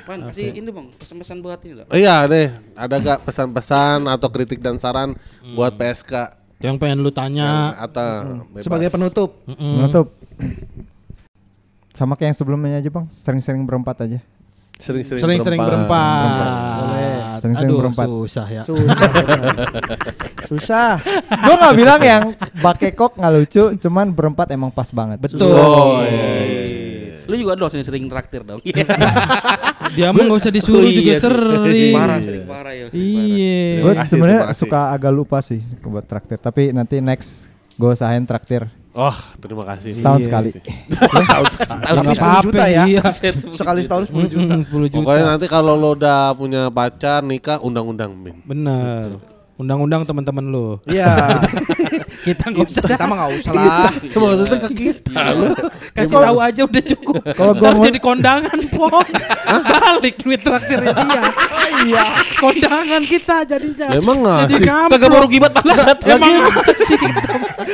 Pan, 0.03 0.19
kasih 0.25 0.57
ini 0.57 0.67
bang, 0.67 0.89
pesan-pesan 0.91 1.37
buat 1.37 1.59
ini 1.61 1.73
dong. 1.77 1.87
Iya 1.89 2.25
deh, 2.25 2.47
ada 2.73 2.95
gak 2.97 3.19
pesan-pesan 3.23 4.09
atau 4.09 4.27
kritik 4.27 4.57
dan 4.57 4.73
saran 4.75 5.13
buat 5.47 5.69
PSK 5.71 6.33
Yang 6.57 6.75
pengen 6.81 6.97
lu 7.05 7.13
tanya. 7.13 7.77
atau 7.77 8.41
bebas. 8.49 8.65
Sebagai 8.65 8.89
penutup. 8.89 9.29
Mm-mm. 9.45 9.73
Menutup. 9.77 10.07
Sama 11.93 12.13
kayak 12.17 12.33
yang 12.33 12.37
sebelumnya 12.37 12.77
aja 12.77 12.89
bang, 12.89 13.05
sering-sering 13.09 13.65
berempat 13.65 14.05
aja. 14.05 14.19
sering-sering 14.77 15.17
Sering-sering 15.17 15.57
berempat. 15.57 16.29
Sering-sering 17.41 17.69
Aduh, 17.73 17.81
berempat. 17.81 18.05
susah 18.05 18.45
ya. 18.45 18.61
Susah. 18.61 19.09
Susah. 20.49 20.91
Gue 21.25 21.55
nggak 21.57 21.75
bilang 21.77 22.01
yang 22.05 22.23
bakekok 22.61 23.17
nggak 23.17 23.33
lucu, 23.33 23.63
cuman 23.81 24.13
berempat 24.13 24.53
emang 24.53 24.69
pas 24.69 24.89
banget. 24.93 25.17
Betul. 25.17 25.49
Oh 25.49 26.05
iya, 26.05 26.13
iya, 26.45 26.61
iya. 26.69 27.17
Lu 27.25 27.33
juga 27.33 27.57
dong 27.57 27.73
sering 27.73 28.05
traktir 28.05 28.45
dong. 28.45 28.61
Dia 29.93 30.09
mah 30.09 30.19
nggak 30.19 30.39
usah 30.39 30.49
disuruh 30.49 30.79
Oh, 30.79 30.89
juga 30.89 31.01
iya 31.05 31.15
sih. 31.15 31.23
sering. 31.23 31.93
Parah, 31.93 32.17
sering 32.19 32.43
parah 32.43 32.73
ya. 32.73 32.85
Iya. 32.89 33.59
Gue 33.79 33.91
kasih, 33.93 34.09
sebenarnya 34.09 34.41
suka 34.51 34.79
agak 34.89 35.11
lupa 35.11 35.37
sih 35.39 35.59
buat 35.81 36.03
traktir, 36.03 36.37
tapi 36.37 36.69
nanti 36.69 36.97
next 36.97 37.47
gue 37.73 37.87
usahain 37.87 38.23
traktir 38.23 38.65
Oh, 38.91 39.13
terima 39.37 39.61
kasih. 39.63 39.93
setahun 39.93 40.17
Iya 40.17 40.25
sekali. 40.25 40.49
Setahun 40.57 41.45
Tapi 42.01 42.07
sekali. 42.09 42.33
10 42.33 42.45
juta 42.49 42.65
ya. 42.65 42.83
Iya. 42.89 43.03
Sekali 43.61 43.79
setahun 43.85 44.03
10 44.09 44.25
juta. 44.27 44.53
10 44.57 44.73
juta. 44.89 44.97
Pokoknya 44.97 45.25
nanti 45.27 45.45
kalau 45.45 45.77
lo 45.77 45.93
udah 45.93 46.33
punya 46.33 46.73
pacar 46.73 47.21
nikah 47.21 47.61
undang-undang 47.61 48.17
min. 48.17 48.41
Bener. 48.41 49.21
Undang-undang 49.53 50.01
teman-teman 50.01 50.45
lu. 50.45 50.67
Iya. 50.89 51.13
Kita 52.27 52.43
nggak 52.45 52.67
usah 52.67 52.81
Kita 52.83 53.03
mah 53.03 53.15
nggak 53.17 53.31
usah 53.33 53.51
lah. 53.53 53.89
Maksudnya 53.93 54.57
ke 54.59 54.69
kita. 54.73 55.21
lo. 55.29 55.47
kasih 55.89 56.17
tahu 56.19 56.37
aja 56.39 56.61
udah 56.63 56.83
cukup. 56.85 57.21
Kalau 57.31 57.53
gua 57.53 57.69
mau- 57.71 57.83
jadi 57.83 57.99
kondangan 57.99 58.59
pon. 58.69 59.07
Balik 59.47 60.15
duit 60.19 60.39
traktirnya 60.39 60.91
dia. 60.93 61.21
iya. 61.83 62.03
Kondangan 62.35 63.01
kita 63.01 63.35
jadinya. 63.43 63.87
Memang 63.93 64.17
Jadi 64.19 64.27
ngasih. 64.53 64.61
kampung. 64.61 64.91
Kagak 64.93 65.09
mau 65.09 65.19
rugi 65.21 65.37
banget 65.37 65.53
bangsat. 65.57 65.97
Emang 66.05 66.31
ngasih. 66.43 66.99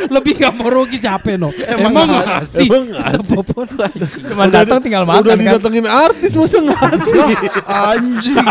Lebih 0.05 0.33
gak 0.37 0.53
mau 0.53 0.69
rugi 0.69 0.97
siapa 0.97 1.35
no? 1.35 1.49
Emang, 1.65 2.05
ngasih. 2.05 2.67
Emang 2.67 2.85
ngasih. 2.87 3.35
Popon. 3.35 3.67
Cuma 4.23 4.43
datang 4.47 4.79
tinggal 4.79 5.03
makan 5.03 5.21
Udah 5.21 5.33
kan. 5.33 5.43
didatengin 5.43 5.85
artis 5.85 6.31
masa 6.33 6.57
ngasih. 6.59 7.21
Anjing. 7.65 8.45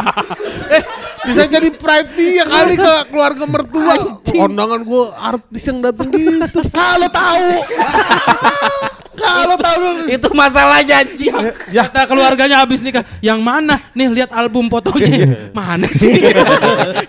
eh, 0.68 0.82
bisa 1.22 1.42
jadi 1.46 1.68
pride 1.70 2.10
dia 2.18 2.44
kali 2.46 2.74
ke 2.74 2.92
keluarga 3.12 3.44
mertua. 3.46 3.94
Kondangan 4.26 4.80
gue 4.82 5.04
artis 5.14 5.62
yang 5.68 5.78
dateng 5.84 6.08
gitu. 6.10 6.60
Kalau 6.72 7.08
tahu. 7.12 7.50
Kalau 9.12 9.60
tahu 9.60 10.08
Itu 10.08 10.32
masalahnya 10.32 11.04
anjing. 11.04 11.34
Ya. 11.68 11.84
Kata 11.84 12.08
keluarganya 12.08 12.64
habis 12.64 12.80
nikah. 12.80 13.04
Yang 13.20 13.40
mana? 13.40 13.76
Nih 13.92 14.08
lihat 14.08 14.32
album 14.32 14.72
fotonya. 14.72 15.50
mana 15.52 15.84
sih? 15.92 16.16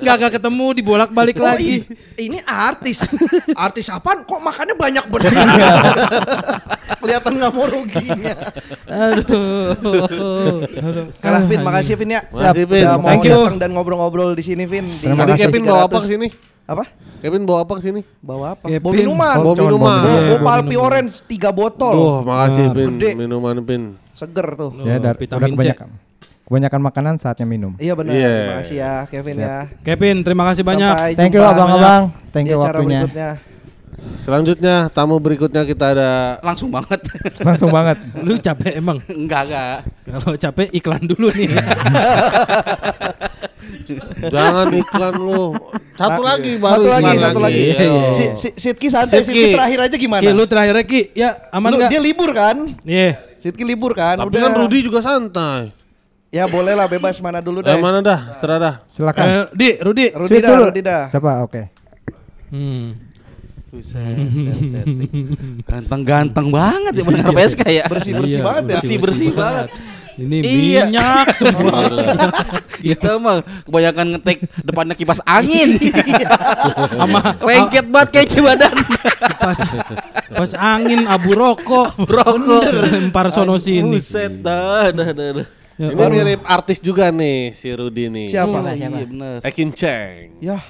Gak 0.03 0.15
gak 0.19 0.32
ketemu 0.35 0.65
dibolak-balik 0.75 1.40
Oh, 1.40 1.48
lagi. 1.48 1.88
ini 2.15 2.43
artis. 2.43 3.03
Artis 3.56 3.88
apaan? 3.88 4.23
Kok 4.23 4.40
makannya 4.40 4.75
banyak 4.75 5.06
bener? 5.07 5.32
Kelihatan 6.99 7.32
nggak 7.35 7.51
mau 7.51 7.65
ruginya. 7.67 8.35
Aduh. 8.88 9.75
Kalah 11.19 11.43
Vin, 11.43 11.61
makasih 11.61 11.95
Vin 11.95 12.15
ya. 12.15 12.22
Makasih, 12.27 12.65
Vin. 12.67 12.83
Udah 12.83 12.95
mau 12.95 13.09
Thank 13.11 13.27
you. 13.27 13.35
datang 13.35 13.56
dan 13.59 13.69
ngobrol-ngobrol 13.72 14.32
di 14.33 14.43
sini 14.43 14.64
Vin. 14.64 14.88
Di 14.88 15.07
Tadi 15.07 15.15
Panas 15.15 15.38
Kevin 15.40 15.61
bawa 15.64 15.88
apa 15.88 15.98
300. 15.99 16.03
ke 16.03 16.07
sini? 16.07 16.27
Apa? 16.74 16.85
Kevin 17.19 17.43
bawa 17.43 17.60
apa 17.64 17.74
ke 17.77 17.84
sini? 17.84 18.02
Bawa 18.19 18.45
apa? 18.53 18.66
Kevin. 18.68 18.84
Bawa 18.84 18.93
minuman. 18.93 19.35
Bawa 19.38 19.56
minuman. 19.56 19.80
Bawa, 19.80 20.03
Iya, 20.03 20.19
bawa 20.19 20.27
bawa 20.27 20.40
Palpi 20.43 20.68
minuman. 20.68 20.88
Orange 20.90 21.14
3 21.24 21.50
botol. 21.52 21.93
Tuh, 21.93 22.16
makasih 22.22 22.66
Pin, 22.69 22.90
Gede. 22.93 23.10
minuman 23.16 23.56
Pin. 23.61 23.82
Seger 24.14 24.48
tuh. 24.53 24.72
Ya, 24.84 24.95
dar, 24.98 25.14
udah 25.14 25.14
vitamin 25.16 25.48
C. 25.48 25.56
kebanyakan. 25.56 25.90
Kebanyakan 26.43 26.82
makanan 26.84 27.14
saatnya 27.16 27.48
minum. 27.48 27.72
Iya 27.80 27.93
benar. 27.95 28.11
Iya. 28.11 28.27
Terima 28.30 28.56
kasih 28.60 28.76
ya 28.76 28.93
Kevin 29.08 29.35
ya. 29.40 29.56
Kevin, 29.82 30.16
terima 30.22 30.43
kasih 30.52 30.64
banyak. 30.64 30.93
Sampai 31.00 31.16
Thank 31.16 31.32
you 31.32 31.40
jumpa 31.40 31.56
abang-abang. 31.56 32.03
Thank 32.30 32.45
di 32.45 32.52
you 32.52 32.60
acara 32.60 32.77
waktunya. 32.77 33.02
berikutnya. 33.02 33.30
Selanjutnya 34.19 34.76
tamu 34.92 35.16
berikutnya 35.16 35.64
kita 35.64 35.95
ada 35.95 36.10
Langsung 36.43 36.68
banget. 36.68 37.00
Langsung 37.40 37.72
banget. 37.72 37.98
Lu 38.19 38.35
capek 38.35 38.76
emang? 38.76 39.00
enggak, 39.08 39.48
enggak. 39.48 39.77
Kalau 40.03 40.35
capek 40.35 40.68
iklan 40.76 41.03
dulu 41.08 41.32
nih. 41.32 41.48
jangan 44.24 44.68
iklan 44.72 45.14
lu. 45.16 45.45
Satu 45.92 46.19
Nah, 46.19 46.34
lagi 46.34 46.52
baru 46.58 46.74
Satu 46.76 46.90
lagi, 46.90 47.06
iklan 47.06 47.24
satu 47.24 47.40
lagi. 47.40 47.61
Ayo. 47.72 47.95
Si, 48.11 48.24
si, 48.35 48.50
Sidki 48.56 48.88
santai, 48.88 49.19
Sidki. 49.19 49.30
Sidki 49.32 49.53
terakhir 49.53 49.80
aja 49.82 49.95
gimana? 49.95 50.22
Ki, 50.22 50.30
lu 50.30 50.43
terakhir 50.43 50.76
Ki, 50.84 51.02
ya 51.14 51.30
aman 51.50 51.69
Lu- 51.69 51.77
nggak? 51.77 51.90
Dia 51.90 52.02
libur 52.02 52.30
kan? 52.32 52.58
Iya. 52.82 53.10
Sidki 53.38 53.61
libur 53.61 53.92
kan? 53.92 54.18
Tapi 54.18 54.30
Udah. 54.30 54.42
kan 54.42 54.52
Rudi 54.56 54.80
juga 54.82 55.00
santai. 55.00 55.69
Ya 56.27 56.45
boleh 56.45 56.74
lah 56.74 56.88
bebas 56.88 57.19
mana 57.19 57.38
dulu 57.38 57.61
Eh, 57.61 57.68
deh. 57.68 57.77
mana 57.77 58.02
dah? 58.02 58.34
Terserah 58.34 58.58
dah. 58.58 58.76
Silakan. 58.88 59.22
Eh, 59.24 59.45
Di, 59.53 59.69
Rudi. 59.77 60.06
Rudi 60.10 60.38
dah. 60.40 60.58
Rudi 60.66 60.82
dah. 60.82 61.03
Siapa? 61.06 61.32
Oke. 61.42 61.61
Hmm. 62.50 62.98
Ganteng-ganteng 65.64 66.48
banget 66.50 66.93
ya 66.93 67.03
pendengar 67.03 67.34
PSK 67.34 67.61
ya. 67.68 67.84
Bersih-bersih 67.85 68.40
Iya, 68.40 68.45
banget 68.45 68.64
ya. 68.64 68.74
Bersih-bersih 68.77 69.30
banget. 69.32 69.68
Ini 70.14 70.38
Iya. 70.40 70.83
minyak 70.85 71.27
semua. 71.40 71.90
Kita 72.75 73.17
mah 73.17 73.38
kebanyakan 73.64 74.06
ngetek 74.14 74.38
depannya 74.61 74.93
kipas 74.93 75.19
angin. 75.24 75.80
Sama 76.93 77.19
Lengket 77.40 77.85
banget 77.88 78.09
kayak 78.11 78.42
badan. 78.43 78.74
pas 79.40 79.59
pas 80.30 80.51
angin 80.53 81.06
abu 81.06 81.33
rokok. 81.33 81.98
Rokok. 81.98 82.64
Lempar 82.83 83.30
sono 83.30 83.58
sini. 83.58 83.98
Buset 83.98 84.40
dah, 84.40 84.90
dah, 84.90 85.09
dah, 85.09 85.30
dah. 85.42 85.48
Ya, 85.74 85.90
Ini 85.90 86.06
mirip 86.06 86.42
artis 86.45 86.77
juga 86.77 87.09
nih 87.09 87.50
si 87.50 87.74
Rudi 87.74 88.06
nih. 88.06 88.30
Siapa? 88.30 88.61
Oh, 88.61 88.69
Iya 88.69 88.93
bener. 88.93 89.42
Ekin 89.42 89.74
Cheng. 89.74 90.38
Ya, 90.38 90.61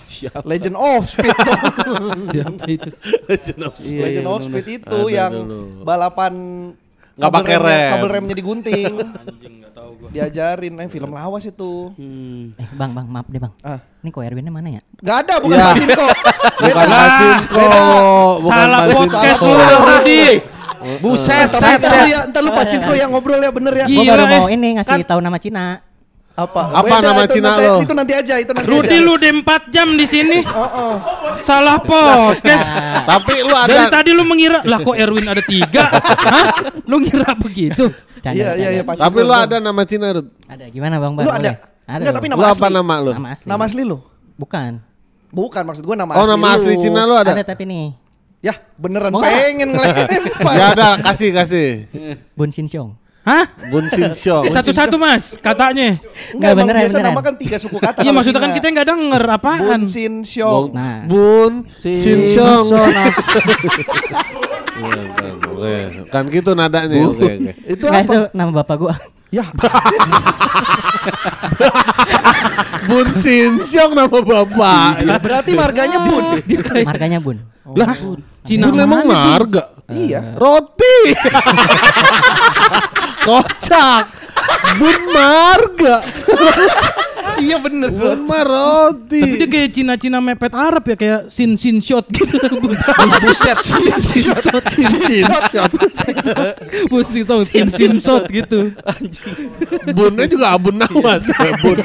Legend 0.47 0.80
of 0.80 1.11
Speed. 1.11 1.27
Siapa 2.31 2.63
itu? 2.72 2.88
Iya, 2.88 3.19
Legend 3.27 3.59
iya, 4.23 4.31
of 4.31 4.39
bener. 4.39 4.47
Speed 4.47 4.67
itu 4.80 4.99
Ada 5.03 5.11
yang 5.11 5.31
dulu. 5.35 5.59
balapan 5.83 6.33
Nggak 7.14 7.30
kabel 7.30 7.40
pakai 7.42 7.56
remnya- 7.56 7.69
rem. 7.69 7.92
Kabel 7.93 8.09
remnya 8.09 8.35
digunting. 8.35 8.93
Diajarin, 10.14 10.74
eh 10.77 10.90
film 10.90 11.09
lawas 11.09 11.42
itu. 11.42 11.90
Hmm. 11.98 12.53
Eh, 12.53 12.67
Bang, 12.77 12.93
Bang, 12.93 13.09
maaf 13.09 13.25
deh, 13.25 13.42
Bang. 13.42 13.50
Ah. 13.66 13.82
Ini 14.06 14.14
kok 14.14 14.22
Erwinnya 14.22 14.53
mana 14.53 14.77
ya? 14.77 14.82
Gak 15.01 15.25
ada, 15.25 15.33
bukan 15.42 15.58
Ya. 15.58 15.74
Pachinko. 15.74 16.06
Bukan 16.64 16.85
Beda. 16.85 16.85
Pachinko. 16.85 17.83
Bukan 18.38 18.53
Salah 18.53 18.82
podcast 18.93 19.42
lu, 19.42 19.53
Salah. 19.58 19.80
Rudi. 19.82 20.25
Buset, 21.00 21.48
set, 21.48 21.80
ntar 21.80 22.03
lu 22.03 22.09
ya, 22.11 22.22
lu 22.43 22.51
Pachinko 22.51 22.93
yang 22.93 23.09
ngobrol 23.09 23.40
ya 23.40 23.50
bener 23.50 23.74
ya. 23.74 23.85
Gila, 23.88 24.03
baru 24.06 24.24
eh. 24.24 24.30
mau 24.38 24.45
ini 24.51 24.67
ngasih 24.77 25.01
Kan- 25.01 25.08
tahu 25.08 25.19
nama 25.24 25.38
Cina. 25.40 25.80
Apa? 26.33 26.61
Apa 26.73 26.95
nama 26.97 27.21
itu 27.23 27.37
Cina 27.37 27.53
nanti, 27.53 27.63
lo? 27.63 27.75
Itu 27.77 27.93
nanti 27.93 28.13
aja, 28.17 28.35
itu 28.41 28.51
nanti 28.51 28.65
Rudi 28.65 28.89
aja. 28.89 29.05
lu 29.05 29.11
udah 29.13 29.31
4 29.61 29.69
jam 29.69 29.87
di 29.93 30.05
sini. 30.05 30.39
Oh, 30.53 30.65
oh. 30.65 30.93
Salah 31.37 31.77
podcast. 31.77 32.65
Tapi 33.05 33.33
lu 33.39 33.53
Dari 33.53 33.73
ada 33.75 33.89
tadi 33.91 34.11
lu 34.11 34.23
mengira 34.23 34.61
lah 34.63 34.79
kok 34.79 34.93
Erwin 34.93 35.25
ada 35.25 35.41
tiga? 35.41 35.85
Hah? 36.33 36.45
Lu 36.85 36.97
ngira 36.97 37.37
begitu? 37.37 37.89
Iya, 38.23 38.57
iya, 38.57 38.69
iya. 38.71 38.81
Tapi 38.81 39.19
lu 39.21 39.29
ada 39.29 39.61
nama 39.61 39.81
Cina, 39.83 40.09
Rud. 40.09 40.29
Ada 40.45 40.69
gimana 40.69 40.97
Bang? 40.97 41.13
Bang? 41.13 41.25
Lu 41.25 41.31
ada? 41.31 41.51
Ada. 41.85 42.01
Enggak, 42.01 42.13
tapi 42.15 42.25
Lu 42.25 42.33
nama 42.33 42.43
apa 42.47 42.55
asli. 42.65 42.73
nama 42.73 42.95
lu? 42.97 43.11
Nama 43.13 43.29
asli. 43.29 43.45
Nama 43.45 43.63
asli 43.69 43.81
lu? 43.83 43.97
Bukan. 44.33 44.71
Bukan, 45.29 45.63
maksud 45.65 45.83
gua 45.83 45.95
nama 45.95 46.11
Oh, 46.13 46.23
asli 46.23 46.31
nama 46.31 46.47
lu. 46.47 46.55
asli 46.57 46.73
Cina 46.81 47.01
lu 47.03 47.13
ada? 47.13 47.31
Ada 47.33 47.45
tapi 47.45 47.63
nih. 47.65 47.85
Ya, 48.39 48.53
beneran 48.75 49.13
Mau 49.13 49.21
pengen 49.21 49.71
ngelempar. 49.71 50.53
Ya 50.59 50.65
ada, 50.73 50.87
kasih 50.99 51.29
kasih. 51.29 51.69
Bun 52.33 52.49
Sin 52.49 52.65
Xiong. 52.65 52.97
Hah? 53.24 53.48
Bun 53.72 53.88
Sin 53.88 54.11
Xiong. 54.11 54.52
Satu-satu 54.52 55.00
mas 55.00 55.40
katanya. 55.40 55.95
Enggak, 56.35 56.52
beneran, 56.60 56.82
biasa 56.84 56.95
beneran. 57.00 57.16
nama 57.16 57.22
kan 57.24 57.35
tiga 57.40 57.56
suku 57.56 57.80
kata. 57.80 58.03
Iya 58.03 58.11
maksudnya 58.11 58.43
kan 58.43 58.52
kita 58.52 58.68
nggak 58.68 58.88
denger 58.92 59.24
apaan. 59.32 59.64
Bun 59.64 59.84
Sin 59.88 60.14
Xiong. 60.27 60.76
Nah. 60.76 61.08
Bun 61.08 61.53
Sin 61.80 62.19
Xiong. 62.27 62.68
Sono. 62.68 62.84
Iya, 65.64 66.03
kan, 66.11 66.27
kan 66.27 66.34
gitu 66.35 66.52
nadanya. 66.52 67.08
Oke, 67.08 67.24
oke. 67.24 67.52
Itu 67.64 67.85
apa? 67.88 68.03
itu 68.03 68.19
nama 68.35 68.52
bapak 68.52 68.76
gua. 68.76 68.93
Ya, 69.34 69.48
Bun 72.92 73.08
Sin 73.18 73.58
nama 73.95 74.06
bapak. 74.11 75.00
berarti 75.24 75.52
marganya 75.56 76.03
Bun. 76.03 76.43
Markanya 76.84 77.24
Bun. 77.24 77.40
Lah, 77.74 77.95
Cina 78.43 78.68
Bun 78.68 78.84
emang 78.84 79.08
mana, 79.08 79.08
Bun? 79.08 79.16
marga. 79.16 79.73
Iya. 79.91 80.39
Roti. 80.39 81.11
Kocak. 83.27 84.07
Bun 84.79 84.99
marga. 85.11 85.95
Iya 87.39 87.57
bener. 87.57 87.89
Bun 87.89 88.19
mah 88.25 88.43
roti. 88.43 89.21
Tapi 89.21 89.35
dia 89.39 89.49
kayak 89.49 89.69
Cina-Cina 89.71 90.17
mepet 90.19 90.53
Arab 90.53 90.83
ya 90.85 90.95
kayak 90.95 91.21
sin 91.29 91.55
sin 91.55 91.79
shot 91.79 92.05
gitu. 92.09 92.35
Buset. 93.23 93.57
Sin 93.57 94.33
shot. 94.35 94.63
Sin 94.69 94.85
Sin. 94.85 95.23
Bun 96.89 97.05
sin 97.07 97.23
shot, 97.25 97.43
sin 97.45 97.67
sin 97.69 97.93
shot 97.97 98.25
gitu. 98.29 98.73
Bunnya 99.93 100.25
juga 100.27 100.53
abun 100.53 100.77
nawas. 100.77 101.29
Bun. 101.61 101.77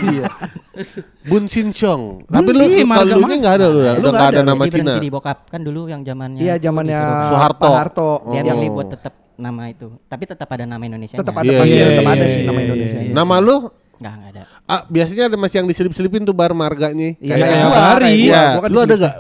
Bun 1.27 1.45
Sin 1.51 1.75
Xiong. 1.75 2.25
Tapi 2.31 2.51
lu 2.55 2.63
iya, 2.71 2.87
kalau 2.87 3.19
lu 3.19 3.27
mana? 3.27 3.35
nggak 3.43 3.55
ada 3.59 3.67
lu, 3.67 3.81
ya? 3.83 3.93
Lu 3.99 4.09
udah 4.09 4.11
nggak 4.15 4.15
nggak 4.15 4.31
ada 4.31 4.43
nama 4.47 4.63
Cina. 4.71 4.93
di 5.03 5.11
bokap 5.11 5.39
kan 5.51 5.61
dulu 5.61 5.91
yang 5.91 6.07
zamannya. 6.07 6.39
Iya, 6.39 6.55
zamannya 6.63 6.99
Soeharto. 7.29 7.67
Pak 7.67 7.75
Harto. 7.75 8.11
Dia 8.31 8.41
Oh. 8.47 8.55
milih 8.55 8.71
buat 8.73 8.89
tetap 8.95 9.15
nama 9.35 9.63
itu. 9.71 9.91
Tapi 10.07 10.23
tetap 10.27 10.49
ada 10.51 10.65
nama 10.65 10.83
Indonesia. 10.83 11.19
Tetap 11.19 11.35
ada 11.35 11.51
Iya, 11.51 11.59
pasti 11.59 11.75
iya, 11.75 11.87
tetap 11.91 12.05
iya, 12.07 12.15
ada 12.15 12.25
iya, 12.25 12.31
sih 12.31 12.43
nama 12.47 12.59
iya, 12.59 12.67
Indonesia. 12.71 12.99
iya. 13.03 13.13
Nama 13.13 13.35
lu 13.43 13.57
Enggak, 13.99 14.13
enggak 14.15 14.31
ada. 14.31 14.43
ah, 14.65 14.83
biasanya 14.87 15.23
ada 15.27 15.37
masih 15.37 15.57
yang 15.59 15.67
diselip-selipin 15.67 16.23
tuh 16.23 16.33
bar 16.33 16.53
marganya. 16.53 17.19
Iya, 17.19 17.35
Kayak 17.35 17.47
kayak 17.49 17.65
gua, 17.65 17.79
Hari. 17.83 18.13
Iya, 18.17 18.43
kan 18.57 18.71
lu 18.71 18.79
ada 18.79 18.87
di 18.87 18.95
sini. 18.95 19.03
gak? 19.03 19.15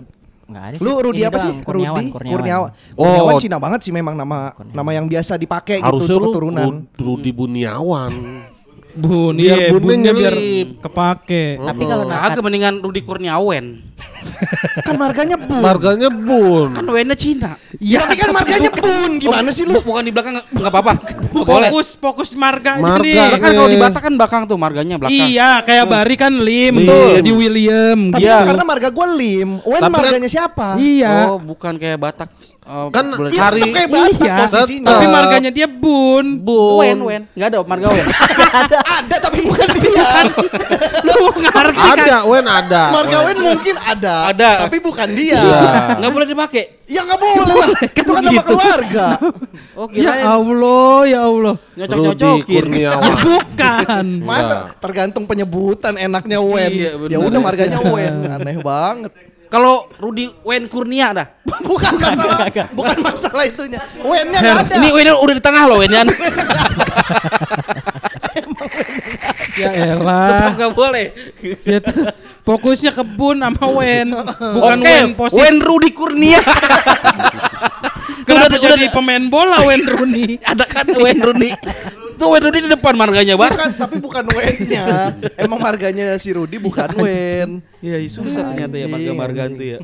Enggak 0.48 0.64
ada 0.64 0.76
Lu 0.80 0.90
Rudi 0.96 1.22
apa 1.22 1.38
sih? 1.38 1.52
Kurniawan, 1.60 1.98
Rudi 1.98 2.08
Kurniawan. 2.08 2.32
Kurniawan. 2.32 2.70
Oh. 2.94 3.02
Kurniawan 3.04 3.34
Cina 3.36 3.56
banget 3.58 3.80
sih 3.84 3.92
memang 3.92 4.14
nama 4.14 4.38
nama 4.70 4.90
yang 4.90 5.04
biasa 5.04 5.36
dipakai 5.36 5.76
gitu 5.78 5.86
Harusnya 5.92 6.16
keturunan. 6.24 6.64
Ru- 6.64 6.86
Rudi 6.96 7.30
Buniawan. 7.30 8.10
Bun, 8.98 9.38
Biar 9.38 9.58
iya, 9.58 9.70
bunnya 9.70 10.10
biar 10.10 10.34
kepake. 10.82 11.62
Tapi 11.62 11.82
kalau 11.86 12.04
Kagak 12.04 12.34
nakat 12.34 12.42
mendingan 12.42 12.74
Rudi 12.82 13.00
Kurniawan. 13.06 13.86
kan 14.86 14.94
marganya 14.98 15.38
Bun. 15.38 15.62
Marganya 15.62 16.10
Bun. 16.10 16.74
Kan 16.74 16.84
W-nya 16.86 17.14
Cina. 17.14 17.54
Ya, 17.78 18.02
tapi 18.02 18.18
kan 18.18 18.30
marganya 18.34 18.70
Bun. 18.74 19.10
Gimana 19.22 19.48
sih 19.54 19.62
lu? 19.62 19.78
Bu- 19.78 19.94
Bukan 19.94 20.02
di 20.04 20.12
belakang 20.12 20.42
nggak 20.42 20.70
apa-apa. 20.74 20.92
Fokus 21.48 21.94
fokus 21.94 22.30
marga 22.34 22.76
Marga. 22.82 23.38
kan 23.38 23.50
kalau 23.54 23.70
di 23.70 23.78
Batak 23.78 24.02
kan 24.02 24.14
belakang 24.18 24.42
tuh 24.50 24.58
marganya 24.58 24.96
belakang. 24.98 25.28
Iya, 25.28 25.62
kayak 25.62 25.84
Bari 25.86 26.14
kan 26.18 26.32
Lim, 26.34 26.82
Lim. 26.82 26.88
tuh 26.88 27.06
di 27.22 27.32
William 27.32 27.98
Tapi 28.10 28.26
karena 28.26 28.64
marga 28.66 28.88
gua 28.90 29.06
Lim. 29.14 29.62
Wen 29.62 29.80
kan- 29.80 29.92
marganya 29.92 30.28
siapa? 30.28 30.74
Iya. 30.76 31.30
Oh, 31.30 31.38
bukan 31.38 31.78
kayak 31.78 31.98
Batak. 31.98 32.28
Oh, 32.68 32.92
Kan 32.92 33.08
boleh- 33.16 33.32
Iya, 33.32 33.40
hari 33.42 33.60
kayak 33.72 33.88
Iya, 34.20 34.34
posisinya. 34.44 34.92
Tapi 34.92 35.06
marganya 35.08 35.48
dia 35.48 35.64
Bun. 35.64 36.44
Bun. 36.44 36.76
Wen, 36.78 36.98
Wen. 37.00 37.22
Enggak 37.32 37.48
ada 37.48 37.58
marga 37.64 37.88
Wen. 37.88 38.04
ada 38.84 39.16
tapi 39.18 39.38
bukan 39.40 39.68
dia. 39.80 40.08
Lu 41.00 41.32
ngerti 41.32 41.80
kan? 41.80 41.96
Ada, 41.96 42.16
Wen 42.28 42.44
ada. 42.44 42.82
Marga 42.92 43.18
Wen 43.24 43.36
mungkin 43.40 43.74
ada. 43.80 44.14
Ada. 44.28 44.50
Tapi 44.68 44.76
bukan 44.84 45.08
dia. 45.16 45.40
Iya. 45.40 45.60
Enggak 45.96 46.12
boleh 46.12 46.26
dipakai. 46.28 46.64
Ya 46.84 47.04
nggak 47.04 47.20
boleh 47.20 47.54
lah. 47.56 47.68
Itu 47.84 48.10
kan 48.10 48.22
nama 48.24 48.42
keluarga. 48.42 49.06
Oh, 49.72 49.86
Ya 49.92 50.12
Allah, 50.24 50.96
ya 51.04 51.20
Allah. 51.24 51.54
Nyocok-nyocokin. 51.72 52.52
Kurniawan. 52.52 53.12
Bukan. 53.16 54.06
Masa 54.24 54.56
tergantung 54.76 55.24
penyebutan 55.24 55.96
enaknya 55.96 56.36
Wen. 56.36 56.68
Iya, 56.68 56.90
ya 57.08 57.16
udah 57.16 57.40
marganya 57.40 57.80
Wen. 57.80 58.28
Aneh 58.28 58.60
banget. 58.60 59.12
Kalau 59.48 59.88
Rudi 59.96 60.28
Wen 60.44 60.68
Kurnia 60.68 61.16
dah. 61.16 61.26
bukan 61.68 61.96
masalah, 61.96 62.48
bukan 62.76 62.98
masalah 63.00 63.44
itunya. 63.48 63.80
Wennya 64.04 64.38
nggak 64.44 64.64
ada. 64.68 64.74
Ini 64.76 64.88
Wen 64.92 65.08
udah 65.16 65.34
di 65.34 65.42
tengah 65.42 65.64
loh 65.64 65.80
Wen 65.80 65.92
ya. 65.96 66.04
Ya 69.58 69.68
Tetap 69.72 70.04
elah. 70.04 70.52
enggak 70.54 70.72
boleh. 70.76 71.06
Ya, 71.64 71.78
fokusnya 72.48 72.90
ke 72.90 73.04
Bun 73.04 73.36
sama 73.38 73.66
Wen. 73.76 74.08
Bukan 74.08 74.76
Oke, 74.78 74.88
Wen 74.88 75.12
posisi. 75.12 75.36
Wen 75.36 75.56
Rudi 75.60 75.90
Kurnia. 75.92 76.40
Kenapa 78.24 78.48
Udah- 78.50 78.60
jadi 78.62 78.84
udah- 78.88 78.94
pemain 78.94 79.24
bola 79.26 79.60
Wen 79.62 79.84
Rooney? 79.84 80.40
Ada 80.50 80.64
kan 80.64 80.88
Wen 80.90 81.18
Rudi. 81.18 81.52
Tuh 82.16 82.28
Wen 82.28 82.42
Rudi 82.42 82.58
di 82.60 82.68
depan 82.68 82.92
marganya, 82.92 83.36
Bar. 83.36 83.52
Bukan, 83.52 83.70
tapi 83.74 83.96
bukan 83.98 84.24
Wennya. 84.28 85.14
Emang 85.36 85.60
marganya 85.60 86.16
si 86.16 86.32
Rudi 86.32 86.56
bukan 86.56 86.88
Wen. 86.98 87.60
Iya, 87.78 87.96
susah 88.10 88.48
ternyata 88.48 88.74
ya 88.74 88.86
marga-marga 88.86 89.42
itu 89.46 89.64
ya. 89.76 89.78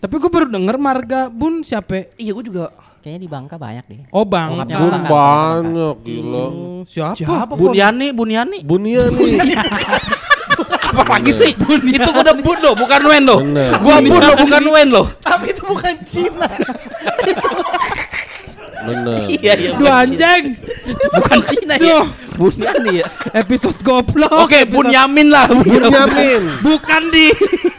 Tapi 0.00 0.14
gue 0.16 0.30
baru 0.30 0.46
denger 0.48 0.76
marga 0.76 1.20
Bun 1.28 1.60
siapa? 1.60 2.08
Iya, 2.14 2.32
gue 2.32 2.44
juga. 2.46 2.72
Kayaknya 3.00 3.20
di 3.20 3.28
Bangka 3.28 3.56
banyak 3.56 3.84
deh. 3.84 4.00
Oh 4.12 4.24
Bang. 4.24 4.54
Bokapnya 4.54 4.76
Bun 4.76 4.92
Bangka. 4.92 5.08
banyak 5.10 5.96
gila. 6.00 6.46
Siapa? 6.84 7.52
Buniani, 7.52 8.06
Buniani. 8.12 8.58
Bunia 8.60 9.02
nih. 9.08 9.32
Apa 10.90 11.18
lagi 11.18 11.32
sih? 11.32 11.50
Itu 11.54 12.10
udah 12.10 12.34
bun 12.42 12.58
loh, 12.58 12.74
bukan 12.74 13.00
wen 13.06 13.22
loh. 13.22 13.40
Bener. 13.40 13.70
Gua 13.78 13.96
bun 14.02 14.20
loh, 14.20 14.36
bukan 14.42 14.62
wen 14.74 14.88
loh. 14.90 15.06
Tapi 15.22 15.54
itu 15.54 15.62
bukan 15.62 15.94
Cina. 16.02 16.48
Bener. 18.80 19.28
Iya 19.28 19.52
iya. 19.60 19.70
Dua 19.76 19.92
anjing. 20.02 20.44
Bukan 21.14 21.38
Cina 21.46 21.74
ya. 21.76 22.00
Bunyani 22.40 23.04
ya. 23.04 23.06
Episode 23.36 23.76
goblok. 23.84 24.32
Oke, 24.48 24.64
Bunyamin 24.64 25.28
lah. 25.28 25.46
Bunyamin. 25.52 26.64
Bukan 26.64 27.02
di. 27.12 27.28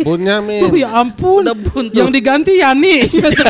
Bunyamin. 0.05 0.69
Oh 0.69 0.77
ya 0.77 0.89
ampun. 1.01 1.49
Udah 1.49 1.57
bun 1.57 1.89
tuh. 1.89 1.97
Yang 1.97 2.09
diganti 2.13 2.61
Yani. 2.61 3.09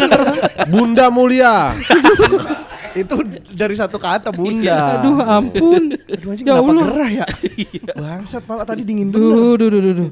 Bunda 0.72 1.12
mulia. 1.12 1.76
itu 2.94 3.16
dari 3.50 3.74
satu 3.74 3.96
kata 3.96 4.30
bunda. 4.30 5.00
Aduh 5.00 5.18
ampun. 5.20 5.84
Aduh 6.08 6.28
anjing 6.30 6.46
Ya 6.46 6.54
kenapa 6.54 6.70
Allah. 6.70 6.86
gerah 6.86 7.10
ya? 7.14 7.26
Bangsat 7.94 8.44
pala 8.44 8.64
tadi 8.64 8.82
dingin 8.82 9.08
dulu. 9.08 9.56
Duh, 9.56 9.56
duh, 9.58 9.70
duh, 9.70 9.82
duh, 9.82 9.94
duh. 9.98 10.12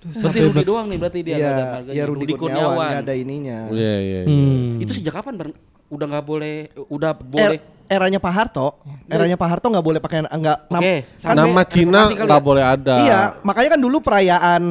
Berarti 0.00 0.38
Rudi 0.42 0.62
doang 0.64 0.86
nih 0.88 0.96
berarti 0.96 1.18
dia 1.20 1.34
nggak 1.36 1.44
ada 1.46 1.60
Iya, 1.60 1.68
marganya. 1.70 1.92
ya 1.92 2.04
Rudi 2.08 2.32
Kurniawan 2.32 2.72
nggak 2.72 3.02
ada 3.04 3.14
ininya. 3.14 3.58
Iya 3.68 3.94
iya. 4.00 4.20
iya. 4.20 4.20
Hmm. 4.24 4.80
Itu 4.80 4.90
sejak 4.92 5.12
kapan 5.14 5.34
Bang? 5.36 5.50
Udah 5.90 6.06
nggak 6.08 6.24
boleh 6.24 6.56
udah 6.88 7.12
Er- 7.12 7.20
boleh 7.20 7.58
eranya 7.84 8.16
Pak 8.16 8.32
Harto, 8.32 8.78
eranya 9.04 9.34
Pak 9.34 9.48
Harto 9.50 9.66
nggak 9.66 9.82
boleh 9.82 9.98
pakai 9.98 10.22
nggak 10.22 10.58
nam- 10.70 10.80
Oke, 10.80 10.96
kan 11.18 11.34
Nama 11.34 11.62
Cina 11.66 12.00
nggak 12.06 12.30
ya? 12.32 12.40
boleh 12.40 12.62
ada. 12.64 12.94
Iya, 12.96 13.20
makanya 13.42 13.68
kan 13.74 13.80
dulu 13.82 13.96
perayaan 13.98 14.62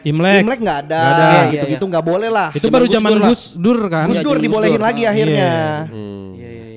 Imlek. 0.00 0.40
Imlek 0.44 0.60
nggak 0.60 0.78
ada, 0.84 1.00
Nggak 1.00 1.16
ada. 1.16 1.26
Iya, 1.26 1.42
gitu-gitu 1.50 1.84
nggak 1.84 2.04
boleh 2.04 2.28
lah. 2.28 2.48
Itu 2.52 2.68
baru 2.68 2.86
zaman. 2.86 3.10
Gus 3.20 3.42
Dur 3.52 3.80
kan. 3.88 4.04
Gus 4.06 4.16
Iya, 4.16 4.24
Dur 4.24 4.36
dibolehin 4.38 4.76
Dur. 4.76 4.84
lagi 4.84 5.02
akhirnya. 5.04 5.52
Hmm. 5.88 6.28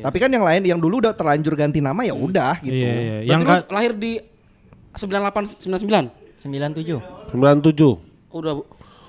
Iya 0.08 0.16
iya 0.16 0.16
iya. 0.16 0.16
Tapi 0.16 0.18
kan 0.18 0.30
yang 0.30 0.46
lain 0.46 0.62
yang 0.66 0.80
dulu 0.80 0.96
udah 1.00 1.12
terlanjur 1.12 1.54
ganti 1.54 1.80
nama 1.80 2.00
ya 2.02 2.16
udah 2.16 2.62
gitu. 2.62 2.72
Iya, 2.74 2.94
iya. 2.94 3.18
Yang 3.28 3.42
Yang 3.44 3.68
lahir 3.68 3.92
di 3.94 4.12
98 4.94 5.60
99. 5.60 6.10
97. 6.38 7.02
97. 7.34 8.32
Udah 8.32 8.52
Bu. 8.54 8.64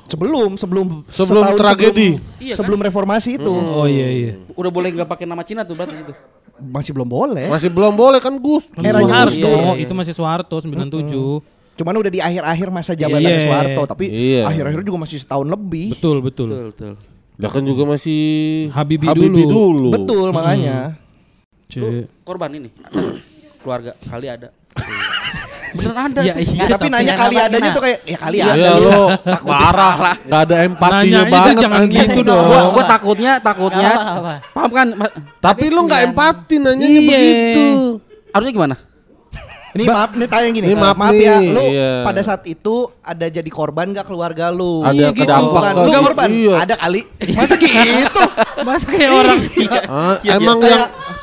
Sebelum 0.09 0.57
sebelum 0.57 0.87
Sebelum 1.07 1.45
tragedi. 1.55 2.17
sebelum, 2.17 2.41
Iya 2.41 2.49
kan? 2.51 2.59
sebelum 2.59 2.81
reformasi 2.81 3.37
itu 3.37 3.53
Oh 3.53 3.85
iya 3.85 4.09
iya. 4.09 4.33
udah 4.51 4.71
boleh 4.73 4.89
nggak 4.91 5.05
pakai 5.07 5.29
nama 5.29 5.45
Cina 5.45 5.63
tuh 5.63 5.77
berarti 5.77 5.95
itu. 5.95 6.13
masih 6.59 6.91
belum 6.91 7.07
boleh. 7.07 7.47
Masih 7.47 7.69
belum 7.69 7.93
boleh 7.93 8.19
kan 8.19 8.35
Gus. 8.35 8.67
Eranya 8.75 9.05
Soeharto. 9.05 9.31
Gus 9.31 9.37
Dur. 9.39 9.53
Iya, 9.53 9.71
iya. 9.71 9.85
Itu 9.85 9.93
masih 9.95 10.13
Soeharto 10.13 10.57
97. 10.59 11.45
Cuman 11.79 11.95
udah 11.95 12.11
di 12.11 12.19
akhir-akhir 12.19 12.69
masa 12.69 12.93
jabatan 12.93 13.31
Iya. 13.31 13.45
Soeharto, 13.45 13.83
tapi 13.87 14.05
Iya. 14.11 14.43
akhir-akhir 14.43 14.81
juga 14.83 14.99
masih 14.99 15.19
setahun 15.21 15.47
lebih. 15.47 15.95
Betul, 15.95 16.19
betul. 16.19 16.49
Betul 16.51 16.67
betul. 16.73 16.93
Ya 17.39 17.47
kan 17.47 17.63
juga 17.63 17.87
masih 17.87 18.21
Habibie 18.71 19.07
Habibie 19.07 19.47
dulu. 19.47 19.63
dulu. 19.73 19.91
Betul 19.95 20.27
makanya. 20.31 20.99
Cek. 21.69 22.11
Korban 22.23 22.51
ini 22.53 22.69
keluarga 23.63 23.95
kali 24.01 24.27
ada. 24.27 24.51
Beneran 25.69 26.11
ada. 26.11 26.21
Ya, 26.25 26.35
iya. 26.35 26.65
Tapi 26.67 26.89
nanya 26.89 27.15
kali 27.15 27.37
adanya 27.37 27.71
tuh 27.71 27.83
kayak 27.85 27.99
ya 28.03 28.17
kali 28.17 28.37
Iya 28.41 28.51
ada. 28.51 28.71
lo 28.75 29.01
Takut 29.21 29.53
parah. 29.53 29.93
salah. 29.95 30.17
Gak 30.19 30.41
ada 30.49 30.57
empatinya 30.65 30.99
Nanyanya 30.99 31.31
banget 31.31 31.55
jangan 31.61 31.83
gitu 31.87 32.21
dong. 32.23 32.45
Gua, 32.45 32.61
gua 32.73 32.85
takutnya 32.89 33.33
takutnya 33.39 33.91
paham 34.51 34.71
kan 34.73 34.89
Tapi 35.39 35.65
lu 35.69 35.81
nggak 35.85 36.01
sembilan- 36.01 36.09
empati 36.11 36.55
nanyanya 36.59 36.89
Iya. 36.91 37.07
begitu. 37.07 37.67
harusnya 38.29 38.53
gimana 38.53 38.77
Ini 39.79 39.87
maaf 39.89 40.11
nih 40.13 40.27
tanya 40.27 40.49
gini. 40.51 40.67
Ini 40.67 40.75
maaf 40.75 40.97
maaf 40.97 41.15
nih, 41.15 41.23
ya, 41.23 41.37
lu 41.39 41.63
iya. 41.71 41.91
pada 42.03 42.21
saat 42.21 42.43
itu 42.45 42.75
ada 43.01 43.27
jadi 43.29 43.47
korban 43.49 43.87
gak 43.91 44.05
keluarga 44.05 44.51
lu? 44.51 44.83
Ada 44.83 44.91
Iya, 44.93 45.09
gitu. 45.11 45.23
kedampak 45.23 45.63
Bukan, 45.63 45.73
ke- 45.73 45.87
lu 45.87 45.99
korban. 46.03 46.29
Iya. 46.29 46.55
Ada 46.59 46.75
kali. 46.77 47.01
Masa 47.31 47.55
gitu? 47.57 48.23
Masa 48.67 48.85
kayak 48.85 49.11
orang 49.13 49.39
Ah, 49.87 50.17
emang 50.35 50.59
yang 50.59 50.67
Kayak 50.67 50.83
a- 50.83 50.91
a- 50.91 51.18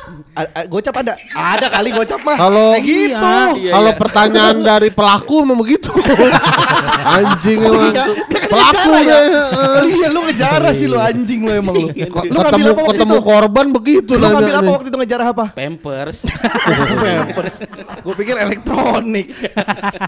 gocap 0.68 0.94
ada. 1.00 1.12
Ada 1.32 1.66
kali 1.72 1.90
gocap 1.96 2.20
mah. 2.22 2.36
Kalau 2.36 2.68
Kayak 2.76 2.84
gitu. 2.84 3.34
Iya, 3.56 3.72
kalau 3.72 3.90
iya. 3.92 3.98
pertanyaan 3.98 4.56
dari 4.60 4.88
pelaku 4.92 5.34
memang 5.42 5.58
begitu. 5.64 5.90
anjing 7.16 7.58
emang. 7.64 7.84
Iya, 7.88 8.04
kan 8.04 8.08
Pelaku 8.46 8.88
ngejarah 8.92 9.02
ya. 9.02 9.18
Iya 9.86 10.08
lu 10.12 10.20
ngejarah 10.28 10.72
sih 10.76 10.86
lu 10.86 10.98
anjing 11.00 11.40
lu 11.42 11.52
emang 11.52 11.74
lu. 11.74 11.88
Lu 11.90 12.04
Ketemu 12.12 12.38
ngambil 12.40 12.66
apa 12.68 12.80
waktu 12.80 12.92
ketemu 12.94 13.16
itu? 13.16 13.26
korban 13.26 13.66
begitu 13.72 14.12
Lu 14.16 14.26
ngambil 14.26 14.54
apa 14.56 14.70
waktu 14.70 14.88
itu 14.88 14.98
ngejarah 14.98 15.26
apa? 15.32 15.44
pampers 15.56 16.18
Gue 18.04 18.14
pikir 18.14 18.36
elektronik. 18.38 19.26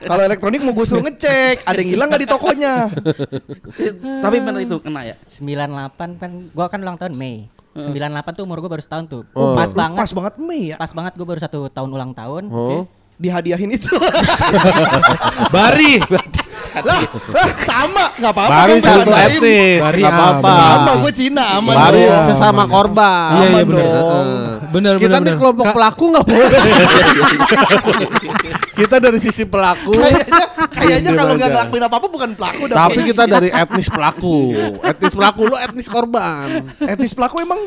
Kalau 0.07 0.23
elektronik 0.23 0.61
mau 0.63 0.73
gue 0.77 0.87
suruh 0.87 1.05
ngecek, 1.05 1.67
ada 1.67 1.79
yang 1.81 1.91
hilang 1.97 2.07
nggak 2.13 2.23
di 2.23 2.29
tokonya? 2.31 2.75
tapi 4.19 4.37
bener 4.43 4.61
itu 4.65 4.77
kena 4.83 5.01
ya 5.07 5.17
98 5.25 6.21
kan 6.21 6.31
gua 6.53 6.67
kan 6.69 6.81
ulang 6.83 6.97
tahun 6.99 7.15
Mei. 7.17 7.49
98 7.77 8.39
tuh 8.39 8.45
umur 8.49 8.59
gua 8.65 8.71
baru 8.79 8.83
setahun 8.83 9.05
tuh. 9.11 9.23
Oh. 9.37 9.53
Pas 9.53 9.71
banget. 9.75 9.99
Pas 10.01 10.13
banget 10.15 10.35
Mei 10.41 10.73
ya. 10.73 10.77
Pas 10.81 10.93
banget 10.95 11.13
gua 11.19 11.27
baru 11.29 11.41
satu 11.43 11.69
tahun 11.69 11.91
ulang 11.93 12.13
tahun. 12.17 12.49
Oh. 12.49 12.89
Dihadiahin 13.19 13.75
itu. 13.75 13.93
Bari. 15.55 16.01
Lah, 16.79 17.01
lah, 17.07 17.49
sama, 17.61 18.05
nggak 18.15 18.33
apa-apa. 18.33 18.53
Bari 18.55 18.71
kan, 18.71 18.79
satu 18.85 19.11
etnis, 19.11 19.81
nggak 19.81 20.13
apa-apa. 20.13 20.53
Sama, 20.53 20.93
gue 20.99 21.13
Cina 21.13 21.45
aman. 21.57 21.75
Bari 21.75 22.01
dong. 22.03 22.25
sesama 22.29 22.63
korban. 22.65 23.31
Iya, 23.35 23.47
iya 23.49 23.65
benar. 23.65 23.87
dong. 23.87 24.27
Benar 24.69 24.93
Kita 24.97 25.09
benar. 25.09 25.19
nih 25.19 25.25
benar. 25.25 25.39
kelompok 25.41 25.65
Ka- 25.65 25.75
pelaku 25.75 26.05
nggak 26.09 26.25
boleh. 26.25 26.61
kita 28.79 28.97
dari 28.99 29.19
sisi 29.19 29.43
pelaku. 29.43 29.91
Kayaknya, 29.91 30.45
kayaknya 30.71 31.11
kalau 31.13 31.33
nggak 31.35 31.51
ngelakuin 31.51 31.85
apa-apa 31.85 32.07
bukan 32.07 32.31
pelaku. 32.33 32.63
dah. 32.69 32.77
Tapi 32.79 33.01
kita 33.09 33.23
dari 33.25 33.49
etnis 33.51 33.89
pelaku. 33.89 34.37
Etnis 34.85 35.13
pelaku 35.13 35.41
lu 35.47 35.57
etnis 35.59 35.87
korban. 35.89 36.47
etnis 36.79 37.13
pelaku 37.13 37.43
emang 37.43 37.61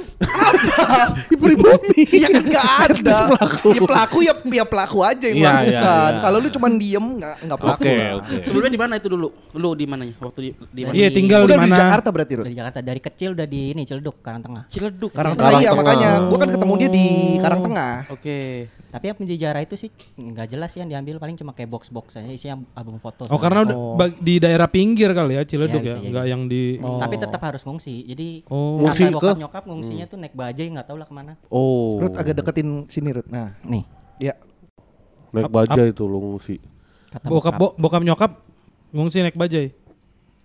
Pribumi. 1.32 2.02
ya 2.08 2.28
kan 2.30 2.44
nggak 2.44 2.64
ada. 2.64 2.94
Etnis 2.94 3.20
pelaku. 3.28 3.68
Ya 3.74 3.82
pelaku 3.82 4.18
ya, 4.22 4.34
ya 4.38 4.66
pelaku 4.66 4.98
aja 5.02 5.26
yang 5.28 5.38
Iya, 5.38 5.44
iya, 5.44 5.52
melakukan. 5.52 6.12
iya. 6.12 6.22
Kalau 6.22 6.38
lu 6.38 6.50
cuman 6.50 6.72
diem 6.78 7.06
nggak 7.18 7.36
nggak 7.44 7.60
pelaku. 7.60 7.82
Oke, 7.82 7.92
lah. 7.92 8.12
oke. 8.22 8.36
sebelumnya 8.46 8.72
di 8.72 8.80
mana 8.80 8.91
itu 8.94 9.08
dulu 9.08 9.28
lu 9.54 9.70
di 9.72 9.84
mananya 9.84 10.16
waktu 10.18 10.40
di 10.42 10.50
di 10.66 10.82
mana 10.82 10.94
Iya, 10.94 11.08
tinggal 11.10 11.42
di 11.42 11.48
Udah 11.48 11.58
di 11.58 11.64
mana? 11.66 11.78
Jakarta 11.78 12.08
berarti 12.10 12.34
Rut? 12.34 12.46
Dari 12.46 12.56
Jakarta 12.56 12.80
dari 12.80 13.00
kecil 13.00 13.30
udah 13.32 13.46
di 13.46 13.62
ini 13.70 13.82
Ciledug 13.84 14.18
Karangtengah. 14.18 14.64
Ciledug 14.66 15.12
Karangtengah 15.12 15.52
iya 15.56 15.70
Karangtengah. 15.70 15.76
makanya. 15.78 16.12
Gue 16.26 16.38
kan 16.38 16.50
ketemu 16.50 16.74
dia 16.76 16.90
di 16.90 17.06
Karangtengah. 17.38 17.94
oke 18.10 18.38
Tapi 18.92 19.04
yang 19.06 19.16
penjara 19.16 19.60
itu 19.62 19.76
sih 19.78 19.90
nggak 20.12 20.48
jelas 20.50 20.68
sih 20.68 20.80
yang 20.80 20.90
diambil 20.90 21.16
paling 21.18 21.36
cuma 21.36 21.52
kayak 21.52 21.70
box-box 21.70 22.18
aja 22.18 22.28
isinya 22.28 22.60
album 22.74 22.98
foto. 22.98 23.24
Oh 23.26 23.38
karena 23.38 23.64
udah 23.64 23.78
bag- 23.96 24.20
di 24.20 24.36
daerah 24.38 24.68
pinggir 24.68 25.12
kali 25.12 25.34
ya 25.34 25.44
Ciledug 25.44 25.80
Iya, 25.80 25.92
ya, 25.92 25.96
enggak 26.02 26.22
jadi. 26.22 26.32
yang 26.32 26.42
di 26.46 26.64
Tapi 26.78 27.16
tetap 27.18 27.40
harus 27.42 27.62
ngungsi. 27.62 28.04
Jadi 28.06 28.44
Oh. 28.46 28.82
Ngungsi 28.82 29.04
ke? 29.06 29.14
bokap 29.14 29.38
nyokap 29.38 29.64
ngungsinya 29.64 30.06
tuh 30.06 30.18
naik 30.18 30.34
bajai 30.34 30.68
nggak 30.68 30.86
tahu 30.86 30.98
lah 30.98 31.06
ke 31.06 31.14
mana. 31.14 31.34
Oh. 31.48 31.98
Rut 31.98 32.14
agak 32.14 32.36
deketin 32.36 32.84
sini 32.86 33.12
Rut. 33.12 33.26
Nah, 33.26 33.56
Nih. 33.62 33.88
ya 34.18 34.36
Naik 35.32 35.48
baja 35.48 35.82
itu 35.82 36.04
lu 36.04 36.20
ngungsi. 36.20 36.60
Kata 37.08 37.26
bokap 37.26 37.54
bo- 37.54 37.76
bokap 37.76 38.02
nyokap 38.02 38.32
ngungsi 38.92 39.24
naik 39.24 39.40
bajai. 39.40 39.72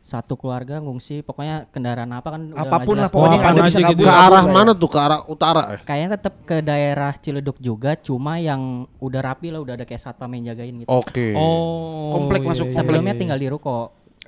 satu 0.07 0.39
keluarga 0.39 0.79
ngungsi 0.79 1.27
pokoknya 1.27 1.67
kendaraan 1.75 2.15
apa 2.15 2.39
kan 2.39 2.55
udah 2.55 2.63
apa 2.63 2.77
pun 2.87 2.95
lah 2.95 3.11
pokoknya 3.11 3.39
Oh, 3.39 3.43
apaan 3.43 3.57
bisa 3.59 3.83
aja 3.83 3.91
gitu. 3.91 4.03
Ke 4.07 4.07
kabur 4.07 4.23
arah 4.23 4.31
lah 4.31 4.45
ya. 4.47 4.55
mana 4.55 4.71
tuh? 4.71 4.87
Ke 4.87 4.99
arah 5.03 5.21
utara 5.27 5.63
ya? 5.67 5.79
Kayaknya 5.83 6.11
tetap 6.15 6.35
ke 6.47 6.57
daerah 6.63 7.13
Ciledug 7.19 7.59
juga, 7.59 7.99
cuma 7.99 8.39
yang 8.39 8.87
udah 9.03 9.19
rapi 9.19 9.51
lah, 9.51 9.59
udah 9.67 9.75
ada 9.75 9.83
kayak 9.83 9.99
satpam 9.99 10.31
yang 10.39 10.55
jagain 10.55 10.79
gitu. 10.79 10.87
Oke. 10.87 11.35
Oh. 11.35 12.15
Komplek 12.15 12.47
iya, 12.47 12.49
masuk 12.55 12.67
iya, 12.71 12.77
Sebelumnya 12.79 13.15
iya. 13.19 13.21
tinggal 13.27 13.39
di 13.43 13.49
ruko. 13.51 13.79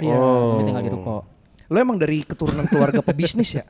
Iya. 0.02 0.18
Sebelumnya 0.18 0.66
tinggal 0.66 0.82
di 0.82 0.92
ruko. 0.98 1.16
Lo 1.70 1.76
emang 1.78 1.98
dari 2.02 2.18
keturunan 2.26 2.66
keluarga 2.66 2.98
pebisnis 2.98 3.50
ya? 3.54 3.62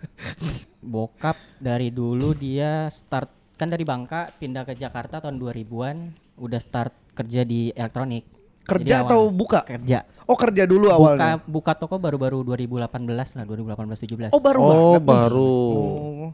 Bokap 0.81 1.36
dari 1.60 1.93
dulu 1.93 2.33
dia 2.33 2.89
start 2.89 3.28
kan 3.60 3.68
dari 3.68 3.85
Bangka 3.85 4.33
pindah 4.41 4.65
ke 4.65 4.73
Jakarta 4.73 5.20
tahun 5.20 5.36
2000-an, 5.36 5.97
udah 6.41 6.60
start 6.62 6.97
kerja 7.12 7.44
di 7.44 7.68
elektronik. 7.77 8.38
Kerja 8.69 8.95
Jadi 8.95 9.03
atau 9.03 9.19
awal- 9.25 9.33
buka? 9.33 9.61
Kerja. 9.65 9.99
Oh 10.23 10.37
kerja 10.37 10.63
dulu 10.63 10.87
Buka 10.87 10.97
awalnya. 11.17 11.41
buka 11.43 11.73
toko 11.73 11.97
baru-baru 11.97 12.45
2018 12.45 12.85
lah, 13.33 13.45
2018 13.45 13.97
17. 13.97 14.29
Oh 14.29 14.39
baru 14.39 14.59
Oh, 14.59 14.69
banget 14.69 15.03
baru. 15.03 15.57
Oh. 15.73 16.31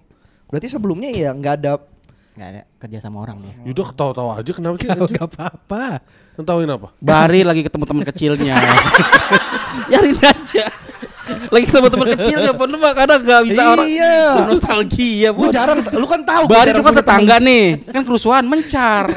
Berarti 0.46 0.66
sebelumnya 0.66 1.08
ya 1.08 1.30
nggak 1.30 1.54
ada 1.56 1.72
Nggak 2.34 2.48
ada 2.50 2.62
kerja 2.76 2.98
sama 2.98 3.22
orang 3.22 3.38
dia. 3.38 3.54
Yaudah 3.62 3.86
ketawa-tawa 3.86 4.30
aja 4.36 4.50
kenapa 4.50 4.74
sih? 4.76 4.90
Oh, 4.98 5.06
Gak 5.06 5.26
apa-apa. 5.30 6.02
Ngetawain 6.34 6.66
apa? 6.68 6.88
Bari 6.98 7.40
lagi 7.40 7.62
ketemu 7.62 7.84
teman 7.86 8.02
kecilnya 8.04 8.54
Yarin 9.94 10.18
aja 10.18 10.66
Lagi 11.24 11.64
ketemu 11.64 11.88
teman 11.88 12.06
kecilnya 12.10 12.52
pun 12.52 12.66
lu 12.66 12.76
mah 12.76 12.92
kadang 12.92 13.20
gak 13.20 13.42
bisa 13.44 13.62
orang 13.70 13.86
Iya. 13.86 14.16
Nostalgia 14.44 15.28
Gue 15.30 15.48
jarang, 15.48 15.78
lu 15.80 16.04
kan 16.04 16.20
tahu. 16.20 16.44
jarang 16.46 16.74
itu 16.74 16.82
kan 16.82 16.94
tetangga 16.94 17.36
nih 17.38 17.66
Kan 17.86 18.02
kerusuhan 18.02 18.44
mencar 18.44 19.08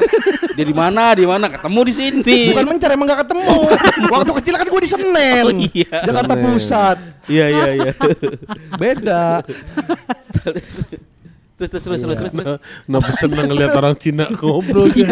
Dia 0.52 0.64
di 0.64 0.72
mana 0.72 1.12
di 1.12 1.22
mana 1.22 1.46
ketemu 1.46 1.80
di 1.82 1.92
sini. 1.92 2.40
Bukan 2.50 2.66
mencar 2.66 2.90
emang 2.90 3.06
gak 3.06 3.22
ketemu. 3.22 3.54
Waktu 4.14 4.30
kecil 4.42 4.54
kan 4.54 4.66
gue 4.66 4.80
di 4.80 4.90
Senen, 4.90 5.44
Oh, 5.44 5.52
iya. 5.54 5.98
Jakarta 6.02 6.34
Senen. 6.34 6.44
Pusat. 6.44 6.96
Iya 7.28 7.46
iya 7.46 7.68
iya 7.76 7.92
Beda. 8.74 9.24
Terus 11.58 11.70
terus 11.74 11.84
terus 11.84 12.00
terus 12.00 12.30
terus. 12.30 12.58
Kenapa 12.86 13.10
seneng 13.18 13.44
ngeliat 13.44 13.72
orang 13.74 13.94
Cina 13.98 14.24
ngobrol 14.30 14.86
gitu? 14.88 15.10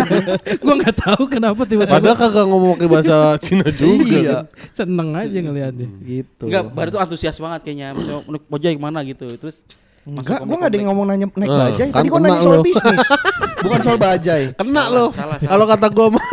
Gua 0.63 0.75
nggak 0.79 0.95
tahu 0.97 1.23
kenapa 1.27 1.67
tiba-tiba 1.67 1.91
Padahal 1.93 2.15
kagak 2.17 2.47
ngomong 2.47 2.71
pakai 2.75 2.87
bahasa 2.87 3.17
Cina 3.43 3.67
juga. 3.69 4.07
Iya. 4.07 4.39
seneng 4.71 5.11
aja 5.11 5.39
ngeliatnya. 5.43 5.89
Gitu. 6.01 6.47
Enggak, 6.47 6.63
Bari 6.71 6.89
tuh 6.89 7.03
antusias 7.03 7.35
banget 7.37 7.61
kayaknya 7.63 7.91
Maksudnya, 7.93 8.23
"Naik 8.25 8.45
bojai 8.47 8.73
ke 8.73 8.81
mana 8.81 9.03
gitu 9.03 9.27
Terus 9.37 9.59
Enggak, 10.07 10.39
gue 10.39 10.55
gak 10.55 10.71
ada 10.71 10.77
yang 10.79 10.89
ngomong 10.89 11.07
nanya 11.11 11.27
naik 11.27 11.51
Eh, 11.51 11.59
bajai. 11.59 11.79
kan 11.83 11.99
Tadi 11.99 12.07
gue 12.07 12.15
kena 12.15 12.29
nanya 12.31 12.39
soal 12.41 12.63
bisnis, 12.63 12.99
bukan 13.67 13.81
soal 13.83 13.99
bajai. 13.99 14.43
Kena 14.55 14.83
lo. 14.87 15.07
Kalau 15.43 15.65
kata 15.67 15.87
gua 15.91 16.07
mah 16.15 16.25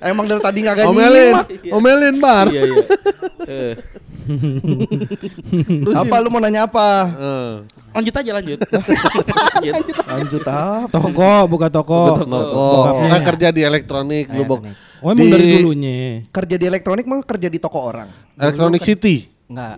Emang 0.00 0.26
dari 0.26 0.38
tadi 0.38 0.58
nggak 0.62 0.76
Omelin, 0.82 1.30
nyimak. 1.30 1.46
omelin 1.70 2.14
bar. 2.18 2.46
Iya 2.46 2.62
iya. 2.64 2.84
Terus 5.84 5.96
Apa 5.96 6.14
lu 6.22 6.28
mau 6.30 6.40
nanya 6.40 6.66
apa? 6.66 6.88
Eh, 7.12 7.52
lanjut 7.94 8.14
aja 8.14 8.30
lanjut. 8.38 8.58
lanjut. 9.58 9.74
Lanjut 10.06 10.42
apa? 10.46 10.88
Toko, 10.90 11.34
buka 11.50 11.68
toko. 11.68 12.22
toko. 12.22 12.66
Bokapnya. 12.78 13.08
Kan 13.10 13.20
kerja 13.34 13.48
di 13.50 13.62
elektronik 13.66 14.26
lu, 14.30 14.42
Bok. 14.46 14.60
Oh 15.02 15.10
emang 15.10 15.26
Di 15.26 15.32
dari 15.34 15.46
dulunya. 15.58 16.22
Kerja 16.30 16.54
di 16.54 16.64
elektronik 16.70 17.04
mah 17.10 17.20
kerja 17.26 17.48
di 17.50 17.58
toko 17.58 17.78
orang. 17.82 18.08
Electronic 18.38 18.82
City. 18.86 19.26
Enggak. 19.50 19.76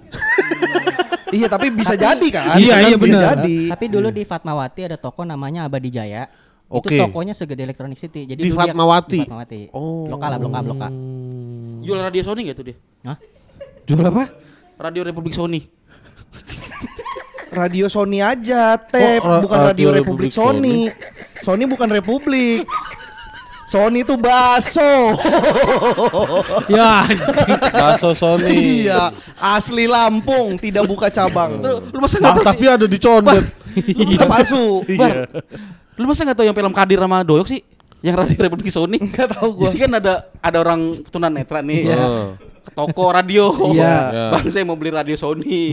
iya, 1.36 1.46
tapi 1.50 1.66
bisa 1.72 1.98
jadi 1.98 2.28
kan? 2.30 2.60
Iya, 2.60 2.92
iya, 2.92 2.96
Bisa 2.96 3.02
benar. 3.18 3.22
jadi. 3.40 3.58
Tapi 3.74 3.86
dulu 3.90 4.08
di 4.14 4.22
Fatmawati 4.22 4.80
ada 4.86 4.98
toko 5.00 5.26
namanya 5.26 5.66
Abadi 5.66 5.90
Jaya. 5.90 6.28
Oke. 6.70 6.96
Itu 6.96 7.06
tokonya 7.08 7.34
segede 7.36 7.64
Electronic 7.64 7.98
City. 7.98 8.24
Jadi 8.24 8.40
Di 8.40 8.52
Fatmawati? 8.52 9.20
Di 9.20 9.26
Fatmawati. 9.26 9.60
Oh. 9.74 10.06
Blok 10.08 10.22
A 10.22 10.26
lah, 10.28 10.38
blok 10.40 10.54
A, 10.54 10.60
blok 10.64 10.80
A. 10.80 10.88
Jual 11.84 12.00
radio 12.00 12.22
Sony 12.24 12.48
gak 12.48 12.56
tuh 12.56 12.66
dia? 12.72 12.76
Hah? 13.04 13.16
Jual 13.84 14.04
apa? 14.04 14.24
Radio 14.80 15.02
Republik 15.04 15.32
Sony. 15.32 15.60
Radio 17.54 17.86
Sony 17.86 18.18
aja, 18.18 18.74
Tep, 18.74 19.22
Oh, 19.22 19.30
ra- 19.30 19.42
bukan 19.44 19.58
Radio, 19.62 19.70
Radio 19.70 19.88
Republik, 19.94 20.28
Republik 20.28 20.32
Sony. 20.34 20.78
Sony 21.38 21.64
bukan 21.64 21.88
Republik. 21.88 22.66
Sony 23.64 24.02
itu 24.02 24.14
baso. 24.16 24.82
Ya, 26.70 27.06
Bakso 27.70 28.12
Sony. 28.12 28.84
iya, 28.84 29.08
asli 29.36 29.86
Lampung, 29.86 30.56
tidak 30.58 30.84
buka 30.84 31.08
cabang. 31.08 31.60
Lu, 31.60 31.98
masa 31.98 32.18
Ah, 32.18 32.20
nggak 32.20 32.34
tahu 32.40 32.44
tapi 32.44 32.64
ada 32.66 32.86
di 32.86 32.98
condet. 32.98 33.44
Itu 33.76 34.24
palsu. 34.26 34.82
Bar, 34.94 35.28
lu 35.94 36.04
masa 36.04 36.24
nggak 36.24 36.36
tahu 36.36 36.46
yang 36.46 36.56
film 36.56 36.72
Kadir 36.72 36.98
sama 36.98 37.22
Doyok 37.22 37.48
sih? 37.48 37.60
Yang 38.04 38.16
Radio 38.20 38.38
Republik 38.44 38.68
Sony? 38.68 39.00
Enggak 39.00 39.32
tahu 39.32 39.48
gua. 39.56 39.72
Jadi 39.72 39.80
kan 39.80 39.92
ada 39.96 40.14
ada 40.44 40.56
orang 40.60 40.80
tunanetra 41.08 41.64
nih. 41.64 41.88
Iya. 41.88 42.36
Ke 42.60 42.70
toko 42.76 43.08
radio. 43.08 43.48
Iya. 43.72 43.94
Iya. 44.12 44.24
Bang 44.28 44.44
saya 44.52 44.64
mau 44.68 44.76
beli 44.76 44.92
radio 44.92 45.16
Sony. 45.16 45.72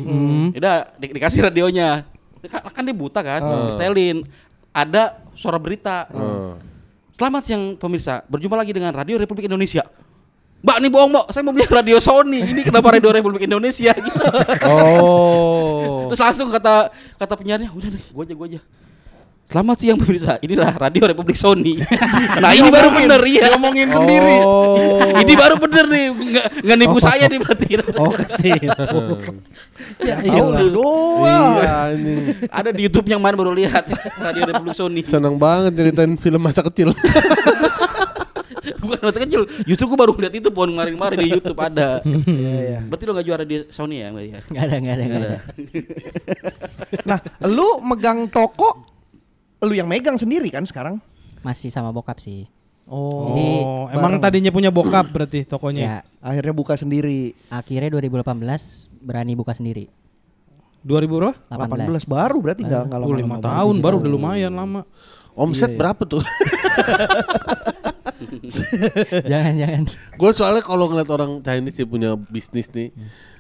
Udah 0.56 0.96
di- 0.96 1.12
dikasih 1.12 1.52
radionya. 1.52 2.08
Kan, 2.48 2.62
kan 2.72 2.84
dia 2.88 2.96
buta 2.96 3.20
kan, 3.20 3.68
distelin. 3.68 4.24
Ada 4.72 5.20
suara 5.36 5.60
berita. 5.60 6.08
Selamat 7.12 7.44
siang 7.44 7.76
pemirsa, 7.76 8.24
berjumpa 8.26 8.56
lagi 8.56 8.72
dengan 8.72 8.96
Radio 8.96 9.20
Republik 9.20 9.46
Indonesia. 9.46 9.84
Mbak 10.62 10.78
nih 10.78 10.90
bohong 10.94 11.10
mbak, 11.10 11.26
saya 11.34 11.42
mau 11.42 11.54
beli 11.54 11.66
radio 11.68 11.98
Sony. 11.98 12.40
Ini 12.42 12.62
kenapa 12.62 12.94
Radio 12.94 13.10
Republik 13.12 13.44
Indonesia? 13.46 13.92
Gitu. 13.92 14.10
Oh. 14.72 16.08
Terus 16.12 16.22
langsung 16.22 16.48
kata 16.52 16.90
kata 17.18 17.34
penyiarnya, 17.36 17.70
udah 17.72 17.90
deh, 17.92 18.04
gua 18.12 18.24
aja 18.24 18.34
gua 18.34 18.48
aja. 18.48 18.60
Selamat 19.50 19.78
siang 19.84 20.00
pemirsa, 20.00 20.38
inilah 20.40 20.78
Radio 20.80 21.04
Republik 21.10 21.36
Sony. 21.36 21.76
nah 22.44 22.56
ini 22.56 22.70
baru 22.72 22.94
bener 22.94 23.20
iya. 23.28 23.52
Diomongin 23.52 23.90
sendiri. 23.90 24.38
Oh. 24.46 25.02
ini 25.18 25.34
baru 25.36 25.60
bener 25.60 25.86
nih, 25.92 26.06
nggak 26.14 26.46
nggak 26.64 26.78
nipu 26.80 26.98
saya 27.04 27.26
nih 27.28 27.40
berarti. 27.42 27.68
oh 28.00 28.14
ke 28.16 28.26
situ. 28.32 29.02
ya 30.08 30.16
doang. 30.72 31.58
Iya 31.58 31.74
anjing. 31.90 32.24
Ada 32.48 32.70
di 32.72 32.82
YouTube 32.88 33.12
yang 33.12 33.20
mana 33.20 33.36
baru 33.36 33.52
lihat 33.52 33.90
Radio 34.24 34.44
Republik 34.48 34.78
Sony. 34.78 35.02
Senang 35.04 35.36
banget 35.36 35.76
ceritain 35.76 36.14
film 36.16 36.40
masa 36.40 36.64
kecil. 36.64 36.94
Bukan 38.82 39.02
masa 39.02 39.20
kecil, 39.22 39.46
justru 39.66 39.86
gua 39.90 40.06
baru 40.06 40.14
lihat 40.18 40.34
itu 40.38 40.50
pohon 40.50 40.74
kemarin-kemarin 40.74 41.18
di 41.18 41.30
YouTube 41.34 41.58
ada. 41.58 42.02
Berarti 42.88 43.04
lo 43.06 43.12
nggak 43.18 43.28
juara 43.28 43.44
di 43.46 43.56
Sony 43.70 44.02
ya, 44.02 44.10
Mbak 44.10 44.24
ya? 44.26 44.40
Enggak 44.48 44.64
ada, 44.64 44.76
enggak 44.78 44.96
ada, 44.96 45.04
enggak 45.04 45.22
ada. 45.22 45.40
Nah, 47.06 47.20
lu 47.46 47.68
megang 47.82 48.26
toko, 48.30 48.91
lu 49.62 49.78
yang 49.78 49.86
megang 49.86 50.18
sendiri 50.18 50.50
kan 50.50 50.66
sekarang? 50.66 50.98
Masih 51.46 51.70
sama 51.70 51.94
bokap 51.94 52.18
sih. 52.18 52.50
Oh, 52.90 53.32
Oh, 53.32 53.86
emang 53.94 54.18
tadinya 54.20 54.50
punya 54.52 54.74
bokap 54.74 55.08
berarti 55.14 55.46
tokonya. 55.46 55.82
Ya, 55.82 55.98
akhirnya 56.20 56.52
buka 56.52 56.74
sendiri. 56.76 57.38
akhirnya 57.48 57.88
2018 57.94 58.26
berani 59.00 59.34
buka 59.38 59.54
sendiri. 59.54 59.88
2000 60.82 61.08
bro? 61.14 61.32
18. 61.48 62.10
18 62.10 62.10
baru 62.10 62.38
berarti 62.42 62.62
enggak 62.66 62.90
enggak 62.90 63.00
lama. 63.06 63.38
5 63.38 63.48
tahun 63.48 63.76
baru 63.80 63.96
udah 64.02 64.12
lumayan 64.12 64.54
lama. 64.54 64.82
Omset 65.38 65.78
berapa 65.78 66.04
tuh? 66.04 66.26
jangan, 69.28 69.54
jangan. 69.56 69.84
Gue 70.14 70.32
soalnya 70.32 70.62
kalau 70.62 70.86
ngeliat 70.86 71.10
orang 71.10 71.40
Chinese 71.40 71.78
yang 71.78 71.90
punya 71.90 72.12
bisnis 72.16 72.68
nih, 72.70 72.90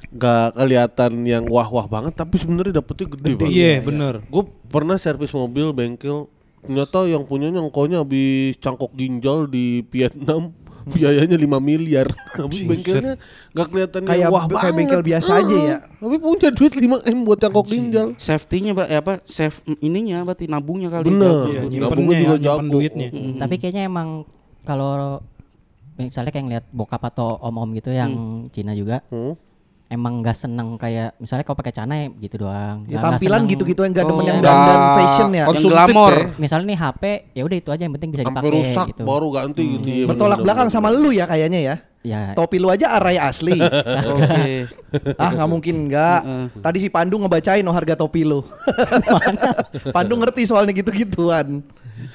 nggak 0.07 0.55
kelihatan 0.55 1.11
yang 1.23 1.43
wah-wah 1.45 1.85
banget, 1.85 2.13
tapi 2.13 2.35
sebenarnya 2.35 2.77
dapetnya 2.77 3.07
gede, 3.09 3.31
banget. 3.35 3.51
Iya, 3.51 3.73
bener. 3.81 4.13
Gue 4.25 4.43
pernah 4.67 4.95
servis 4.95 5.31
mobil 5.31 5.71
bengkel, 5.71 6.25
ternyata 6.59 7.05
yang 7.05 7.23
punyanya 7.23 7.61
ngkonya 7.61 8.01
habis 8.01 8.57
cangkok 8.57 8.91
ginjal 8.91 9.45
di 9.45 9.81
Vietnam, 9.87 10.51
biayanya 10.91 11.37
5 11.37 11.45
miliar. 11.61 12.09
Habis 12.41 12.65
bengkelnya 12.65 13.13
nggak 13.53 13.67
kelihatan 13.69 14.01
Kayak 14.01 14.17
yang 14.19 14.33
wah 14.33 14.43
kayak 14.43 14.55
banget. 14.57 14.73
bengkel 14.73 15.01
biasa 15.05 15.29
aja 15.37 15.55
ya. 15.61 15.77
Tapi 15.85 16.15
punya 16.17 16.49
duit 16.49 16.73
5 16.73 17.05
m 17.05 17.17
buat 17.21 17.37
cangkok 17.37 17.65
ginjal. 17.69 18.07
Safety-nya 18.17 18.71
ber- 18.73 18.89
eh, 18.89 18.97
apa? 18.97 19.21
Safe 19.23 19.61
ininya 19.77 20.25
berarti 20.25 20.49
nabungnya 20.49 20.89
kali. 20.89 21.05
Bener. 21.05 21.37
Iya, 21.45 21.59
Nabungnya 21.61 21.69
nyimpennya 21.69 22.17
juga 22.17 22.33
ya, 22.33 22.33
nyimpen 22.33 22.41
jago. 22.65 22.73
duitnya. 22.73 23.07
Hmm, 23.13 23.33
Tapi 23.37 23.55
kayaknya 23.55 23.83
emang 23.85 24.09
kalau 24.61 25.19
misalnya 25.93 26.29
kayak 26.29 26.45
ngeliat 26.45 26.65
bokap 26.69 27.01
atau 27.05 27.37
om-om 27.39 27.69
gitu 27.73 27.89
yang 27.89 28.11
Cina 28.49 28.71
juga, 28.71 29.05
Hmm. 29.07 29.37
emang 29.87 30.21
nggak 30.21 30.33
seneng 30.33 30.75
kayak 30.75 31.13
misalnya 31.17 31.43
kalau 31.43 31.57
pakai 31.57 31.71
celana 31.71 31.95
ya 31.95 32.07
gitu 32.17 32.35
doang. 32.39 32.55
Ya, 32.81 32.87
Nggak- 32.87 32.87
nggak 32.87 33.03
tampilan 33.11 33.41
gitu-gitu 33.45 33.79
yang 33.81 33.91
enggak 33.91 34.05
demen 34.07 34.17
Oh, 34.17 34.25
yang 34.25 34.39
dandan 34.39 34.57
Nggak 34.57 34.95
fashion 34.95 35.29
ya. 35.29 35.37
Yang 35.37 35.47
konsumtif 35.51 35.75
glamor. 35.85 36.11
ya. 36.11 36.25
Misalnya 36.37 36.65
nih 36.65 36.79
HP, 36.79 37.03
ya 37.31 37.41
udah 37.43 37.57
itu 37.57 37.69
aja 37.69 37.81
yang 37.81 37.93
penting 37.93 38.09
bisa 38.09 38.23
dipakai 38.23 38.51
rusak 38.51 38.85
gitu. 38.87 39.03
baru 39.03 39.27
ganti 39.29 39.63
gitu 39.67 39.83
ya. 39.85 40.05
Bertolak 40.05 40.17
bener-bener. 40.39 40.43
belakang 40.47 40.69
sama 40.69 40.87
lu 40.89 41.09
ya 41.11 41.25
kayaknya 41.25 41.59
ya. 41.61 41.75
Ya, 42.01 42.33
Topi 42.33 42.57
lu 42.57 42.65
aja 42.65 42.97
arai 42.97 43.13
asli. 43.15 43.61
Oke. 44.09 44.65
ah 45.19 45.29
nggak 45.29 45.49
mungkin 45.51 45.75
enggak. 45.85 46.19
Tadi 46.65 46.77
si 46.79 46.89
Pandu 46.89 47.19
ngebacain 47.19 47.61
oh 47.61 47.69
harga 47.69 47.93
topi 47.93 48.25
lu. 48.25 48.41
Pandu 49.95 50.17
ngerti 50.17 50.41
soalnya 50.43 50.73
gitu-gituan. 50.73 51.61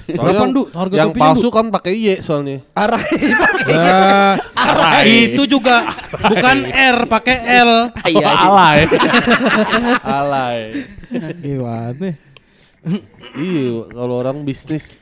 Soalnya 0.05 0.17
Berapa, 0.17 0.37
yang- 0.37 0.51
Ndu? 0.51 0.63
Harga 0.69 0.95
yang 0.95 1.11
palsu 1.11 1.47
kan 1.49 1.65
pakai 1.67 1.93
Y 1.93 2.07
soalnya. 2.19 2.57
Arai 2.71 3.05
Ah, 4.57 5.01
itu 5.03 5.43
juga 5.45 5.87
bukan 6.21 6.57
R 6.65 6.97
pakai 7.07 7.37
L. 7.61 7.71
Iya, 8.03 8.19
iya. 8.19 8.29
alay. 8.41 8.77
alay. 10.01 10.57
Gimana? 11.37 12.09
Iya, 13.33 13.67
kalau 13.89 14.15
orang 14.17 14.41
bisnis, 14.41 14.95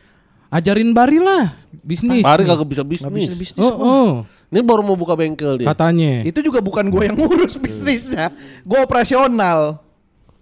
Ajarin 0.48 0.92
Bari 0.92 1.20
lah 1.20 1.54
bisnis. 1.82 2.22
Bari 2.22 2.44
kagak 2.44 2.66
bisa 2.66 2.82
bisnis. 2.82 3.30
Oh, 3.56 3.76
oh, 3.76 4.10
Ini 4.48 4.62
baru 4.62 4.82
mau 4.82 4.96
buka 4.96 5.14
bengkel 5.14 5.60
dia. 5.60 5.68
katanya. 5.68 6.24
Itu 6.24 6.40
juga 6.40 6.62
bukan 6.62 6.88
gue 6.88 7.04
yang 7.04 7.18
ngurus 7.18 7.58
bisnisnya. 7.64 8.32
Gue 8.62 8.80
operasional. 8.80 9.85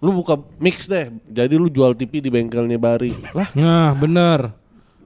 Lu 0.04 0.12
buka 0.12 0.36
mix 0.60 0.84
deh. 0.84 1.08
Jadi 1.24 1.56
lu 1.56 1.72
jual 1.72 1.96
TV 1.96 2.20
di 2.20 2.28
bengkelnya 2.28 2.76
Bari. 2.76 3.08
Lah, 3.32 3.48
Nah, 3.56 3.96
bener. 3.96 4.52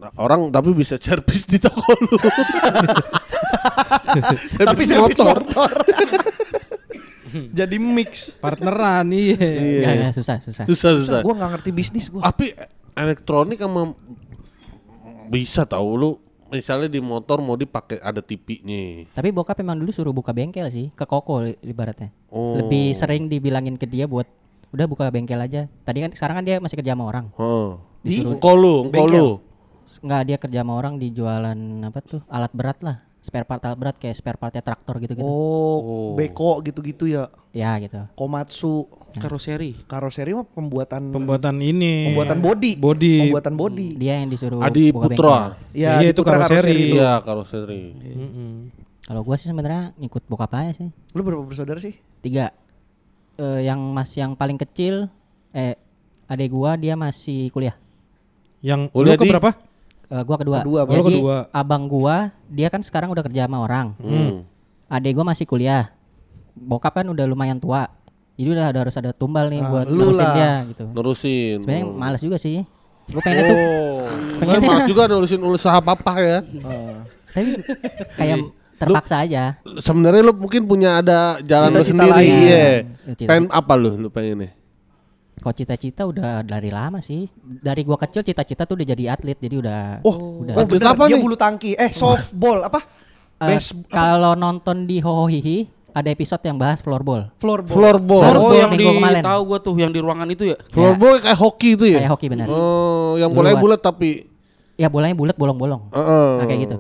nah, 0.03 0.11
orang 0.19 0.51
tapi 0.51 0.75
bisa 0.75 0.99
servis 0.99 1.47
di 1.47 1.63
toko 1.63 1.79
lu. 2.03 2.19
Tapi 4.59 4.83
servis 4.83 5.15
motor. 5.15 5.39
Jadi 7.59 7.77
mix. 7.79 8.33
Partneran 8.41 9.07
iya. 9.15 9.39
Nggak, 10.09 10.19
susah, 10.19 10.43
susah. 10.43 10.65
Susah 10.67 10.91
susah. 10.99 11.21
Gue 11.23 11.35
nggak 11.37 11.51
ngerti 11.59 11.71
bisnis 11.71 12.09
gue. 12.11 12.19
Tapi 12.19 12.57
elektronik 12.97 13.61
sama 13.61 13.95
bisa 15.29 15.63
tahu 15.69 15.89
lu 15.95 16.11
misalnya 16.49 16.89
di 16.89 16.99
motor 17.05 17.45
mau 17.45 17.55
dipakai 17.55 18.01
ada 18.01 18.25
TV-nya. 18.25 19.13
Tapi 19.13 19.29
bokap 19.29 19.61
emang 19.61 19.77
dulu 19.77 19.93
suruh 19.93 20.17
buka 20.17 20.33
bengkel 20.33 20.67
sih, 20.73 20.89
ke 20.97 21.05
koko 21.05 21.45
ibaratnya. 21.61 22.09
Oh. 22.33 22.57
Lebih 22.57 22.97
sering 22.97 23.29
dibilangin 23.29 23.77
ke 23.77 23.85
dia 23.85 24.09
buat 24.09 24.25
udah 24.71 24.87
buka 24.87 25.09
bengkel 25.09 25.39
aja. 25.39 25.67
Tadi 25.83 25.99
kan 26.01 26.11
sekarang 26.13 26.35
kan 26.39 26.45
dia 26.45 26.57
masih 26.59 26.77
kerja 26.77 26.93
sama 26.93 27.05
orang. 27.05 27.27
Heeh. 27.35 27.69
Disuruh- 28.01 28.35
Engkau 28.35 28.55
lu, 28.55 28.75
engkau 28.87 29.07
lu. 29.07 29.27
Enggak 29.99 30.23
dia 30.25 30.37
kerja 30.37 30.59
sama 30.61 30.73
orang 30.75 30.95
di 30.97 31.09
jualan 31.09 31.59
apa 31.83 31.99
tuh? 32.01 32.21
Alat 32.27 32.53
berat 32.53 32.79
lah. 32.81 33.03
Spare 33.19 33.43
part 33.43 33.61
alat 33.61 33.77
berat 33.77 33.97
kayak 33.99 34.15
spare 34.15 34.39
partnya 34.39 34.63
traktor 34.63 34.97
gitu-gitu. 34.99 35.27
Oh, 35.27 36.15
beko 36.15 36.63
gitu-gitu 36.63 37.05
ya. 37.05 37.27
Ya 37.51 37.75
gitu. 37.77 37.99
Komatsu, 38.15 38.87
Karoseri. 39.19 39.75
karoseri 39.83 40.31
mah 40.31 40.47
pembuatan 40.47 41.11
Pembuatan 41.11 41.59
ini. 41.59 42.09
pembuatan 42.09 42.39
body. 42.39 42.73
Body. 42.79 43.15
Pembuatan 43.27 43.55
body. 43.59 43.89
Dia 43.99 44.23
yang 44.23 44.31
disuruh 44.31 44.63
Adi 44.63 44.95
buka 44.95 45.11
Putra. 45.11 45.59
Ya, 45.75 45.99
Iya, 45.99 45.99
di 45.99 46.07
itu 46.09 46.21
Putra 46.23 46.37
karoseri. 46.39 46.71
itu. 46.71 46.95
Iya, 46.95 47.13
karoseri. 47.19 47.83
Kalau 49.03 49.21
gua 49.25 49.35
sih 49.35 49.49
sebenarnya 49.49 49.97
ngikut 49.97 50.23
bokap 50.29 50.53
aja 50.55 50.73
sih. 50.77 50.89
Lu 51.11 51.21
berapa 51.21 51.43
bersaudara 51.43 51.81
sih? 51.81 51.97
Tiga. 52.21 52.53
Eh, 53.39 53.61
yang 53.63 53.79
masih 53.95 54.19
yang 54.21 54.33
paling 54.35 54.59
kecil 54.59 55.07
eh 55.49 55.79
adek 56.27 56.51
gua 56.51 56.75
dia 56.75 56.93
masih 56.93 57.47
kuliah. 57.49 57.79
Yang 58.59 58.91
Kuliah 58.91 59.15
lu 59.15 59.31
berapa? 59.31 59.51
Eh, 60.11 60.23
gua 60.27 60.37
kedua. 60.37 60.57
Kedua, 60.61 60.81
Jadi 60.85 61.15
kedua. 61.15 61.37
abang 61.49 61.87
gua 61.87 62.17
dia 62.45 62.67
kan 62.67 62.83
sekarang 62.83 63.15
udah 63.15 63.23
kerja 63.23 63.47
sama 63.47 63.63
orang. 63.63 63.95
Hmm. 63.97 64.43
Adek 64.91 65.15
gua 65.15 65.25
masih 65.25 65.47
kuliah. 65.47 65.95
Bokap 66.53 66.99
kan 66.99 67.07
udah 67.07 67.23
lumayan 67.25 67.63
tua. 67.63 67.87
Jadi 68.35 68.49
udah 68.51 68.67
ada 68.69 68.79
harus 68.83 68.95
ada 68.95 69.15
tumbal 69.15 69.47
nih 69.47 69.63
Ah, 69.63 69.71
buat 69.71 69.87
nerusin 69.87 70.19
lah. 70.21 70.35
dia 70.35 70.53
gitu. 70.69 70.85
Nerusin. 70.91 71.57
Sebenarnya 71.63 71.85
Oh. 71.85 71.95
males 71.95 72.23
juga 72.23 72.37
sih. 72.37 72.67
Gue 73.07 73.23
pengen 73.23 73.43
tuh 73.45 73.57
Oh, 73.57 74.05
pengennya- 74.37 74.69
Mas 74.69 74.85
juga 74.85 75.03
nulisin 75.07 75.41
usaha 75.41 75.79
papa 75.79 76.19
ya. 76.19 76.39
Tapi 77.29 77.51
kayak 78.15 78.37
terpaksa 78.79 79.17
aja. 79.21 79.59
Sebenarnya 79.77 80.23
lu 80.23 80.33
mungkin 80.33 80.63
punya 80.65 80.99
ada 80.99 81.43
jalan 81.43 81.69
lu 81.69 81.83
Cita-cita 81.83 81.95
sendiri. 82.01 82.15
lain. 82.15 82.31
Iya. 82.33 82.65
Cita-cita. 83.05 83.29
Pengen 83.29 83.45
apa 83.51 83.73
lu 83.75 83.91
lu 83.97 84.09
pengen 84.09 84.37
nih? 84.41 84.53
Kalau 85.39 85.55
cita-cita 85.55 86.03
udah 86.03 86.43
dari 86.43 86.71
lama 86.71 86.99
sih. 86.99 87.31
Dari 87.39 87.83
gua 87.83 87.95
kecil 87.97 88.23
cita-cita 88.23 88.63
tuh 88.63 88.75
udah 88.75 88.87
jadi 88.89 89.05
atlet, 89.09 89.39
jadi 89.39 89.55
udah 89.59 89.81
Oh, 90.03 90.43
udah. 90.43 90.55
Oh, 90.55 90.63
Atlet 90.63 90.79
bener, 90.79 90.91
apa 90.91 91.03
dia 91.07 91.15
nih? 91.15 91.23
bulu 91.23 91.37
tangki. 91.37 91.71
Eh, 91.75 91.91
softball 91.93 92.63
apa? 92.63 92.83
Base 93.39 93.71
kalau 93.87 94.35
nonton 94.35 94.83
di 94.83 94.99
Hohohihi 94.99 95.71
ada 95.95 96.11
episode 96.11 96.43
yang 96.43 96.59
bahas 96.59 96.83
floorball. 96.83 97.31
floorball. 97.39 97.71
Floorball. 97.71 98.23
Oh, 98.35 98.51
yang 98.51 98.75
di 98.75 98.83
kemarin. 98.83 99.23
tahu 99.23 99.41
gua 99.47 99.59
tuh 99.59 99.79
yang 99.79 99.91
di 99.91 100.03
ruangan 100.03 100.27
itu 100.27 100.43
ya. 100.51 100.59
Floorball 100.71 101.23
kayak 101.23 101.39
hoki 101.39 101.79
itu 101.79 101.85
ya? 101.87 101.99
Kayak 102.03 102.13
hoki 102.19 102.27
benar. 102.27 102.47
Oh, 102.51 103.15
yang 103.15 103.31
bolanya 103.31 103.59
bulat 103.59 103.79
tapi 103.79 104.27
Ya 104.75 104.87
bolanya 104.87 105.15
bulat 105.15 105.35
bolong-bolong. 105.35 105.91
Heeh. 105.91 106.31
Nah, 106.39 106.45
kayak 106.47 106.61
gitu. 106.67 106.77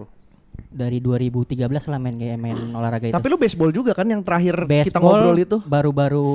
Dari 0.78 1.02
2013 1.02 1.58
lah 1.90 1.98
main 1.98 2.14
kayak 2.14 2.38
main 2.38 2.54
olahraga 2.70 3.10
itu. 3.10 3.14
Tapi 3.18 3.26
lu 3.26 3.34
baseball 3.34 3.74
juga 3.74 3.90
kan 3.90 4.06
yang 4.06 4.22
terakhir 4.22 4.54
kita 4.54 4.70
Baseball 4.94 5.18
ngobrol 5.18 5.38
itu? 5.42 5.56
baru-baru 5.66 6.28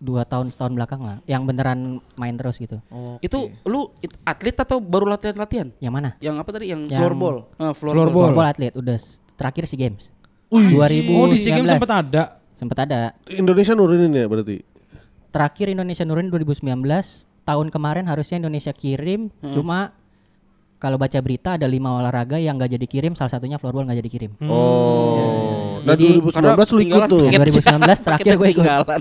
dua 0.00 0.24
tahun 0.24 0.48
setahun 0.48 0.72
belakang 0.72 1.00
lah, 1.00 1.20
yang 1.24 1.44
beneran 1.44 2.00
main 2.16 2.36
terus 2.36 2.56
gitu. 2.56 2.80
Itu 3.20 3.52
lu 3.64 3.88
it- 4.00 4.16
atlet 4.24 4.56
atau 4.56 4.80
baru 4.80 5.08
latihan-latihan? 5.08 5.72
Yang 5.76 5.92
mana? 5.92 6.10
Yang 6.20 6.36
apa 6.40 6.50
tadi? 6.52 6.64
Yang, 6.72 6.80
Yang- 6.88 7.00
Floorball. 7.00 7.36
Ah, 7.56 7.72
Floorball. 7.72 8.08
Floorball 8.12 8.48
atlet 8.48 8.72
udah 8.72 8.96
terakhir 9.36 9.64
si 9.64 9.76
games. 9.76 10.12
2019. 10.48 11.14
Oh 11.14 11.26
di 11.30 11.38
SEA 11.38 11.52
Games 11.54 11.70
sempat 11.70 11.92
ada. 12.04 12.22
Sempet 12.56 12.76
ada. 12.76 13.16
Indonesia 13.28 13.72
nurunin 13.72 14.12
ya 14.12 14.28
berarti. 14.28 14.60
Terakhir 15.30 15.72
Indonesia 15.72 16.04
nurin 16.04 16.28
2019. 16.28 16.68
Tahun 17.40 17.66
kemarin 17.72 18.04
harusnya 18.04 18.36
Indonesia 18.36 18.70
kirim, 18.70 19.32
cuma 19.50 19.96
kalau 20.80 20.96
baca 20.96 21.20
berita 21.20 21.60
ada 21.60 21.68
lima 21.68 21.92
olahraga 21.92 22.40
yang 22.40 22.56
nggak 22.56 22.72
jadi 22.72 22.86
kirim, 22.88 23.12
salah 23.12 23.28
satunya 23.28 23.60
floorball 23.60 23.84
nggak 23.84 24.00
jadi 24.00 24.10
kirim. 24.10 24.30
Oh. 24.48 25.84
Dan 25.84 25.96
Jadi- 25.96 26.24
2019 26.24 26.72
lu 26.72 26.80
ikut 26.88 27.02
tuh. 27.04 27.24
2019 27.28 28.00
terakhir 28.00 28.32
gue 28.32 28.48
ikut. 28.48 28.64
Ketinggalan. 28.64 29.00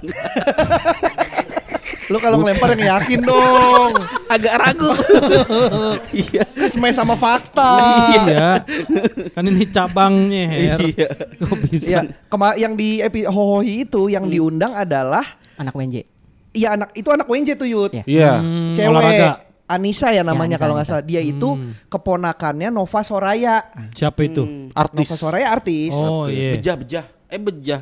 Lu 2.09 2.17
kalau 2.17 2.41
ngelempar 2.41 2.73
yang 2.73 2.97
yakin 2.97 3.19
dong. 3.21 3.93
Agak 4.27 4.53
ragu. 4.57 4.91
Iya. 6.09 6.43
Kesme 6.51 6.89
sama 6.89 7.13
fakta. 7.13 7.71
Iya. 8.17 8.65
Kan 9.31 9.45
ini 9.45 9.63
cabangnya 9.69 10.43
Her. 10.49 10.79
Iya. 10.83 11.09
Kok 11.37 11.57
bisa? 11.69 11.85
Iya, 11.85 12.01
kemar 12.27 12.57
yang 12.57 12.73
di 12.73 12.99
epi 12.99 13.23
Hohohi 13.23 13.85
itu 13.85 14.09
yang 14.09 14.25
diundang 14.25 14.73
adalah 14.73 15.23
Anak 15.55 15.77
WNJ. 15.77 16.03
Iya 16.49 16.73
anak 16.73 16.89
itu 16.97 17.07
anak 17.13 17.29
WNJ 17.29 17.55
tuh 17.55 17.69
Yud. 17.69 17.91
Iya. 17.93 18.03
Iya. 18.09 18.31
Hmm, 18.41 18.73
Cewek 18.73 18.89
olahraga. 18.89 19.29
Anissa 19.69 20.09
ya 20.09 20.25
namanya 20.25 20.57
Anissa, 20.57 20.63
kalau 20.65 20.73
nggak 20.73 20.87
salah. 20.89 21.05
Dia 21.05 21.21
itu 21.21 21.49
keponakannya 21.87 22.73
Nova 22.73 23.05
Soraya. 23.05 23.69
Siapa 23.93 24.25
itu? 24.25 24.73
Artis. 24.73 25.05
Nova 25.05 25.15
Soraya 25.15 25.47
artis. 25.53 25.93
Oh 25.93 26.25
iya. 26.25 26.57
Bejah, 26.57 26.75
bejah. 26.75 27.05
Eh 27.29 27.37
bejah. 27.37 27.81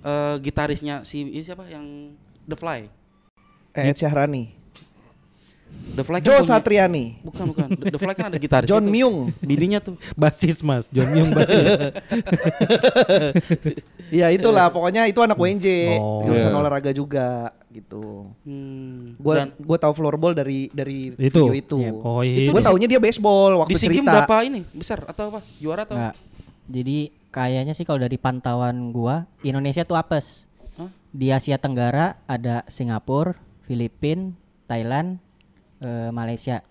Eh 0.00 0.34
gitarisnya 0.38 1.02
si 1.02 1.26
ini 1.26 1.42
siapa 1.42 1.66
yang 1.66 2.14
The 2.46 2.54
Fly. 2.54 2.80
Eh, 3.74 3.90
Ed 3.90 3.98
Syahrani. 3.98 4.54
The 5.70 6.02
Fly 6.02 6.18
kan 6.18 6.26
Joe 6.26 6.38
punya- 6.38 6.50
Satriani. 6.50 7.04
Bukan, 7.22 7.44
bukan. 7.50 7.66
The, 7.74 7.94
The 7.94 7.98
Fly 7.98 8.14
kan 8.14 8.26
ada 8.30 8.38
gitaris. 8.38 8.66
John 8.66 8.86
itu. 8.86 8.90
Myung. 8.90 9.16
Bininya 9.38 9.78
tuh. 9.78 9.98
Basis 10.14 10.62
Mas, 10.62 10.86
John 10.90 11.10
Young 11.10 11.34
basis. 11.34 11.66
Iya 14.10 14.26
itulah 14.34 14.66
pokoknya 14.70 15.06
itu 15.06 15.22
anak 15.22 15.38
WNJ. 15.38 15.66
Oh. 15.94 16.26
Jurusan 16.26 16.50
Iya. 16.50 16.58
olahraga 16.58 16.90
juga 16.90 17.54
gitu. 17.70 18.26
Hmm. 18.42 19.14
Gua 19.16 19.46
Dan 19.46 19.48
gua 19.62 19.78
tahu 19.78 19.92
floorball 19.94 20.34
dari 20.34 20.66
dari 20.74 21.14
Itu? 21.14 21.48
video 21.48 21.54
itu. 21.54 21.76
Iya. 21.78 21.92
Oh 21.94 22.20
iya. 22.20 22.50
Gua 22.50 22.62
taunya 22.62 22.86
dia 22.90 23.00
baseball 23.00 23.62
waktu 23.64 23.70
di 23.72 23.78
SEA 23.78 23.88
Games 23.88 24.02
cerita. 24.02 24.12
berapa 24.12 24.36
ini? 24.42 24.60
Besar 24.74 24.98
atau 25.06 25.24
apa? 25.30 25.40
Juara 25.62 25.86
atau? 25.86 25.96
Nggak. 25.96 26.14
Jadi 26.70 26.98
kayaknya 27.30 27.74
sih 27.74 27.86
kalau 27.86 28.02
dari 28.02 28.18
pantauan 28.18 28.90
gua 28.90 29.24
Indonesia 29.46 29.86
tuh 29.86 29.94
apes. 29.94 30.50
Hah? 30.74 30.90
Di 31.14 31.30
Asia 31.30 31.56
Tenggara 31.56 32.18
ada 32.26 32.66
Singapura, 32.66 33.38
Filipina, 33.66 34.34
Thailand, 34.66 35.22
eh, 35.78 36.10
Malaysia. 36.10 36.62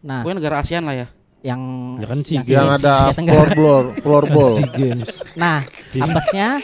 Nah, 0.00 0.24
Pokoknya 0.24 0.38
negara 0.40 0.56
ASEAN 0.64 0.84
lah 0.86 0.96
ya. 0.96 1.06
Yang 1.38 1.60
Ya 2.02 2.06
kan 2.10 2.18
Yang 2.18 2.46
Games, 2.50 2.82
ada 2.82 2.94
floorball, 3.14 3.84
floorball. 4.02 4.52
SEA 4.58 4.68
Games. 4.74 5.10
Nah, 5.38 5.62
apesnya 5.94 6.58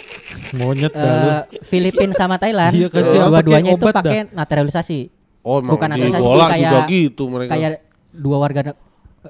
Monyet 0.58 0.92
eh 0.92 1.46
Filipina 1.62 2.10
sama 2.10 2.36
Thailand 2.42 2.74
Iya, 2.74 2.90
kasih 2.90 3.18
dua-duanya 3.30 3.70
itu 3.78 3.86
pakai 3.86 4.26
naturalisasi. 4.34 5.00
Oh, 5.44 5.60
emang 5.62 5.78
Bukan 5.78 5.88
di 5.94 6.02
naturalisasi 6.02 6.24
bola 6.24 6.44
kayak 6.50 6.62
juga 6.64 6.80
gitu 6.90 7.24
mereka. 7.30 7.50
kayak 7.54 7.70
dua 8.10 8.36
warga 8.40 8.60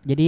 jadi 0.02 0.24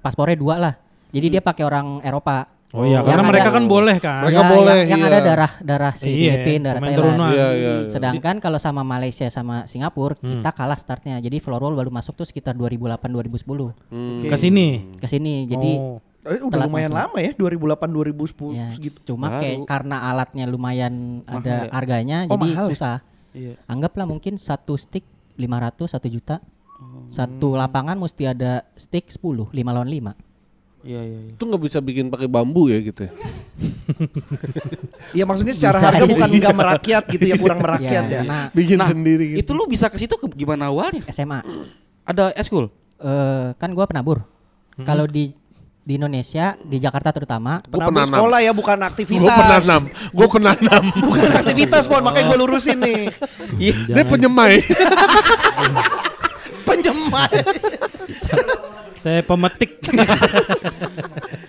paspornya 0.00 0.36
dua 0.38 0.54
lah. 0.56 0.74
Jadi 1.12 1.26
dia 1.38 1.42
pakai 1.44 1.64
orang 1.64 2.00
Eropa. 2.02 2.55
Oh 2.68 2.82
iya, 2.82 2.98
Yang 2.98 3.06
karena 3.06 3.20
ada- 3.20 3.30
mereka 3.30 3.50
kan 3.50 3.64
boleh 3.64 3.96
kan. 3.96 4.22
Mereka 4.22 4.36
Ya, 4.36 4.48
boleh, 4.48 4.74
yang, 4.76 4.88
yang 4.88 5.00
iya. 5.00 5.08
ada 5.08 5.18
darah 5.20 5.52
darah 5.60 5.92
si 5.92 6.08
Iya, 6.08 6.32
Filipina, 6.34 6.64
darah 6.68 6.80
Thailand. 6.82 7.18
Iya, 7.22 7.30
iya. 7.30 7.48
iya. 7.54 7.74
Sedangkan 7.86 8.36
kalau 8.36 8.58
sama 8.58 8.82
Malaysia 8.82 9.26
sama 9.28 9.64
Singapura 9.64 10.14
kita 10.14 10.50
kalah 10.50 10.74
startnya. 10.74 11.16
Jadi 11.16 11.38
floorball 11.38 11.72
baru 11.72 11.90
masuk 11.90 12.14
tuh 12.14 12.26
sekitar 12.26 12.52
2008 12.52 13.06
2010 13.08 13.70
Ke 14.24 14.36
sini. 14.36 14.92
ke 14.94 15.06
sini. 15.06 15.46
Jadi 15.46 15.72
Oh. 15.76 15.98
Eh, 16.26 16.42
udah 16.42 16.58
lumayan 16.60 16.90
masuk. 16.90 17.06
lama 17.06 17.18
ya 17.20 17.30
2008 17.32 17.86
2010 17.88 18.50
ya, 18.52 18.66
segitu. 18.68 18.98
cuma 19.06 19.30
Baru. 19.30 19.40
kayak 19.40 19.58
karena 19.64 19.96
alatnya 20.04 20.44
lumayan 20.44 20.94
ada 21.24 21.54
ya? 21.62 21.70
harganya 21.70 22.18
Oh, 22.24 22.34
jadi 22.34 22.46
mahal 22.50 22.64
ya? 22.64 22.68
susah. 22.68 22.96
Iya. 23.30 23.54
Anggaplah 23.64 24.04
mungkin 24.04 24.34
satu 24.34 24.74
stick 24.74 25.06
500 25.36 25.86
1 25.86 26.10
juta. 26.10 26.42
Oh. 26.76 27.06
Satu 27.08 27.54
lapangan 27.54 27.94
mesti 27.94 28.26
ada 28.26 28.66
stick 28.74 29.06
10, 29.06 29.22
5 29.48 29.70
lawan 29.70 29.86
5. 29.86 30.18
Iya, 30.86 31.00
iya, 31.02 31.18
iya. 31.20 31.32
Itu 31.34 31.42
nggak 31.42 31.62
bisa 31.62 31.78
bikin 31.80 32.06
pakai 32.06 32.26
bambu 32.26 32.70
ya 32.70 32.78
gitu. 32.78 33.02
ya? 33.02 33.12
Iya 35.12 35.24
maksudnya 35.24 35.50
secara 35.50 35.76
Bisa 35.76 35.86
harga 35.88 35.98
aja 35.98 36.06
bukan 36.06 36.28
nggak 36.30 36.56
merakyat 36.56 37.04
gitu 37.08 37.24
ya 37.24 37.36
kurang 37.36 37.58
merakyat 37.58 38.04
ya. 38.04 38.20
karena 38.20 38.38
Bikin 38.52 38.76
Nah, 38.76 38.88
sendiri 38.88 39.24
gitu. 39.28 39.38
Itu 39.40 39.50
lu 39.52 39.64
bisa 39.66 39.86
ke 39.88 39.96
situ 39.96 40.14
gimana 40.30 40.68
awalnya? 40.68 41.02
SMA. 41.08 41.40
Ada 42.02 42.30
eskul? 42.34 42.70
Eh 42.96 43.48
kan 43.54 43.70
gua 43.72 43.84
penabur. 43.84 44.22
Kalau 44.78 45.04
di 45.04 45.32
di 45.80 45.94
Indonesia, 45.94 46.58
di 46.60 46.76
Jakarta 46.76 47.10
terutama, 47.10 47.62
Gua 47.64 47.78
Penabur 47.80 47.94
penanam. 47.96 48.18
sekolah 48.18 48.38
ya 48.40 48.50
bukan 48.50 48.78
aktivitas. 48.80 49.22
Gue 49.22 49.30
penanam, 49.32 49.82
gue 50.10 50.26
penanam. 50.28 50.82
Bukan 51.06 51.30
aktivitas 51.32 51.82
pon 51.86 52.02
makanya 52.02 52.26
gue 52.26 52.38
lurusin 52.38 52.78
nih. 52.78 53.06
Dia 53.86 54.02
penyemai. 54.04 54.58
Penjemai. 56.86 57.34
Saya 58.96 59.20
pemetik. 59.22 59.70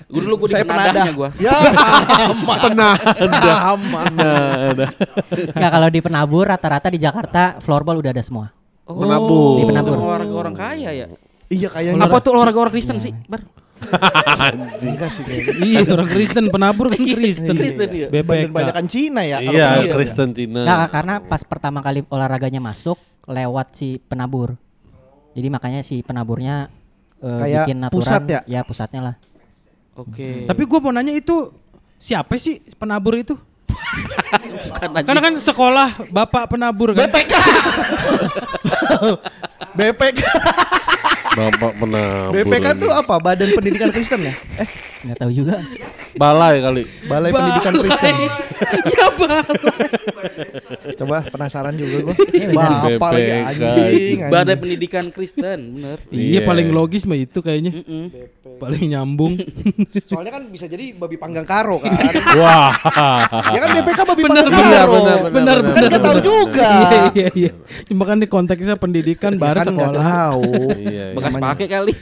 Gue 0.07 0.21
dulu 0.23 0.45
gue 0.45 0.47
di 0.49 0.53
Saya 0.55 0.63
penadahnya 0.65 1.13
penadah. 1.13 1.15
gue. 1.15 1.29
Ya 1.41 1.53
sama. 1.77 2.53
Pernah. 2.59 2.93
Sama. 3.17 4.01
Nah, 5.53 5.69
kalau 5.69 5.87
di 5.87 5.99
penabur 6.01 6.45
rata-rata 6.47 6.87
di 6.89 6.99
Jakarta 6.99 7.57
floorball 7.61 7.99
udah 7.99 8.11
ada 8.11 8.23
semua. 8.23 8.49
Oh, 8.87 9.03
Penabur. 9.03 9.59
Di 9.59 9.63
penabur. 9.67 9.95
Olahraga 9.99 10.33
orang 10.33 10.55
kaya 10.55 10.89
ya. 10.95 11.05
Iya 11.47 11.67
kayaknya. 11.71 12.03
Apa 12.03 12.17
tuh 12.19 12.31
olahraga 12.35 12.59
orang 12.67 12.73
Kristen 12.73 12.97
sih? 12.99 13.13
Bar. 13.27 13.43
Enggak 14.81 15.11
sih 15.13 15.21
kayaknya. 15.21 15.53
iya, 15.61 15.79
orang 15.85 16.09
Kristen 16.09 16.45
penabur 16.49 16.89
kan 16.89 16.97
Kristen. 16.97 17.55
Kristen, 17.55 17.87
iya. 17.93 18.07
BPK. 18.09 18.25
Badan 18.25 18.51
banyakan 18.51 18.85
Cina 18.89 19.21
ya. 19.21 19.37
Iya. 19.39 19.91
Kristen 19.93 20.33
Cina. 20.33 20.65
Nggak, 20.65 20.81
karena 20.91 21.15
pas 21.21 21.41
pertama 21.45 21.79
kali 21.85 22.01
olahraganya 22.09 22.59
masuk 22.59 22.97
lewat 23.27 23.75
si 23.75 23.99
penabur. 24.07 24.55
Jadi 25.37 25.53
makanya 25.53 25.85
si 25.85 26.01
penaburnya 26.01 26.65
eh, 27.21 27.29
Kayak 27.37 27.69
bikin 27.69 27.77
aturan. 27.77 27.93
pusat 27.93 28.21
ya? 28.25 28.41
Ya 28.49 28.65
pusatnya 28.65 29.01
lah. 29.05 29.15
Oke. 29.93 30.49
Tapi 30.49 30.61
gue 30.65 30.79
mau 30.81 30.89
nanya 30.89 31.13
itu 31.13 31.53
siapa 31.97 32.37
sih 32.41 32.57
penabur 32.81 33.13
itu? 33.13 33.37
bukan 34.65 34.89
aja. 34.97 35.05
Karena 35.05 35.21
kan 35.21 35.33
sekolah 35.37 36.09
bapak 36.09 36.49
penabur 36.49 36.97
kan. 36.97 37.05
BPK. 37.05 37.33
BPK. 39.77 40.21
Bapak 41.37 41.71
penabur. 41.77 42.33
BPK 42.33 42.65
tuh 42.81 42.89
apa? 42.89 43.13
Badan 43.21 43.53
Pendidikan 43.53 43.93
Kristen 43.93 44.25
ya? 44.25 44.33
Eh, 44.57 44.65
Nggak 45.05 45.17
tahu 45.21 45.29
juga. 45.29 45.61
Balai 46.17 46.57
kali. 46.57 46.89
Balai 47.05 47.29
Pendidikan 47.29 47.73
Kristen. 47.77 48.15
ya 48.89 49.05
balai. 49.13 49.45
Coba 50.95 51.23
penasaran 51.23 51.73
juga 51.73 51.97
gua. 52.03 52.15
Iya, 52.29 52.47
benar. 52.49 52.71
Bapak 52.91 53.09
lagi 53.11 53.31
anjing. 53.33 54.17
Badai 54.27 54.55
pendidikan 54.55 55.05
Kristen, 55.09 55.59
bener. 55.73 55.97
Iya 56.07 56.39
Iya. 56.39 56.41
paling 56.43 56.67
logis 56.69 57.03
mah 57.03 57.15
itu 57.15 57.39
kayaknya. 57.39 57.71
Mm-mm. 57.73 58.05
Paling 58.57 58.83
nyambung. 58.87 59.33
Soalnya 60.09 60.31
kan 60.33 60.43
bisa 60.47 60.65
jadi 60.65 60.93
babi 60.93 61.15
panggang 61.15 61.43
karo 61.43 61.77
kan. 61.77 61.93
Wah. 62.39 62.73
ya 63.47 63.59
kan 63.59 63.69
BPK 63.75 63.99
babi 64.03 64.21
Bener, 64.23 64.43
panggang 64.43 64.63
Iya, 64.63 64.77
karo. 64.77 64.91
benar, 64.93 65.17
benar, 65.29 65.57
Benar, 65.57 65.57
Kan 65.67 65.81
kita 65.83 65.97
tahu 65.99 66.17
juga. 66.19 66.69
Iya 66.69 67.01
iya 67.11 67.27
iya. 67.33 67.51
Cuma 67.85 68.03
kan 68.03 68.17
di 68.17 68.27
konteksnya 68.27 68.75
pendidikan 68.75 69.33
baru 69.35 69.61
kan 69.61 69.67
sekolah. 69.67 70.01
tahu. 70.01 70.51
Iya, 70.75 71.03
iya. 71.03 71.05
Bekas 71.13 71.33
pakai 71.35 71.67
kali. 71.67 71.93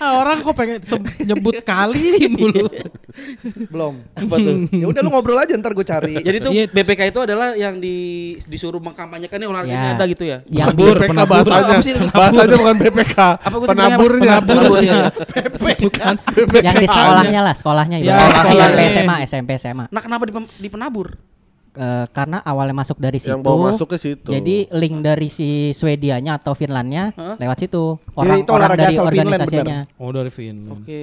Ah, 0.00 0.16
orang 0.20 0.40
kok 0.40 0.54
pengen 0.54 0.80
nyebut 1.20 1.60
kali 1.60 2.24
mulu. 2.32 2.66
Belum. 3.68 3.94
Apa 4.12 4.34
tuh? 4.34 4.54
Ya 4.70 4.86
udah 4.86 5.00
lu 5.00 5.10
ngobrol 5.10 5.36
aja 5.36 5.52
ntar 5.54 5.72
gue 5.72 5.84
cari. 5.84 6.16
Jadi 6.16 6.36
tuh 6.40 6.50
Iya. 6.50 6.64
BPK 6.66 7.00
itu 7.06 7.20
adalah 7.20 7.52
yang 7.52 7.76
di 7.76 7.96
disuruh 8.44 8.80
mengkampanyekan 8.80 9.36
nih 9.36 9.46
olahraganya 9.46 9.76
Ya. 9.84 9.94
ada 9.94 10.04
gitu 10.06 10.24
ya. 10.24 10.38
Yang 10.46 10.68
Penabur, 10.72 10.94
BPK 10.94 11.10
penabur. 11.10 11.30
bahasanya. 11.30 11.76
Sih? 11.78 11.94
Bahasanya 12.08 12.56
bukan 12.56 12.76
BPK. 12.78 13.16
Apa 13.36 13.54
gua 13.54 13.68
Penaburnya. 13.68 14.34
Penabur 14.40 14.78
ya. 14.80 14.98
Bukan. 15.80 16.14
yang 16.60 16.76
di 16.76 16.86
sekolahnya 16.86 17.40
lah, 17.40 17.54
sekolahnya 17.54 17.96
Ya, 17.98 18.16
ibaratnya 18.16 18.40
SMP 18.40 18.52
sekolahnya. 18.52 18.88
SMA, 18.90 19.16
SMP 19.24 19.50
SMA. 19.56 19.84
Nah, 19.88 20.00
kenapa 20.00 20.24
di, 20.24 20.32
di 20.58 20.68
penabur? 20.68 21.08
Eh, 21.70 22.06
karena 22.10 22.42
awalnya 22.42 22.74
masuk 22.74 22.98
dari 22.98 23.22
situ. 23.22 23.30
Yang 23.30 23.46
bawa 23.46 23.70
masuk 23.70 23.88
ke 23.88 23.98
situ. 23.98 24.26
Jadi 24.26 24.66
link 24.74 24.96
dari 25.00 25.30
si 25.30 25.70
Swedianya 25.70 26.34
atau 26.36 26.50
Finlandnya 26.52 27.14
lewat 27.14 27.62
situ. 27.62 27.94
Ya, 27.94 28.14
Orang 28.16 28.36
itu 28.42 28.50
orang 28.50 28.70
dari 28.74 28.90
asal 28.90 29.06
Finland, 29.06 29.18
organisasinya. 29.38 29.78
Oh 29.96 30.10
dari 30.10 30.30
Finland. 30.34 30.74
Oke. 30.74 31.02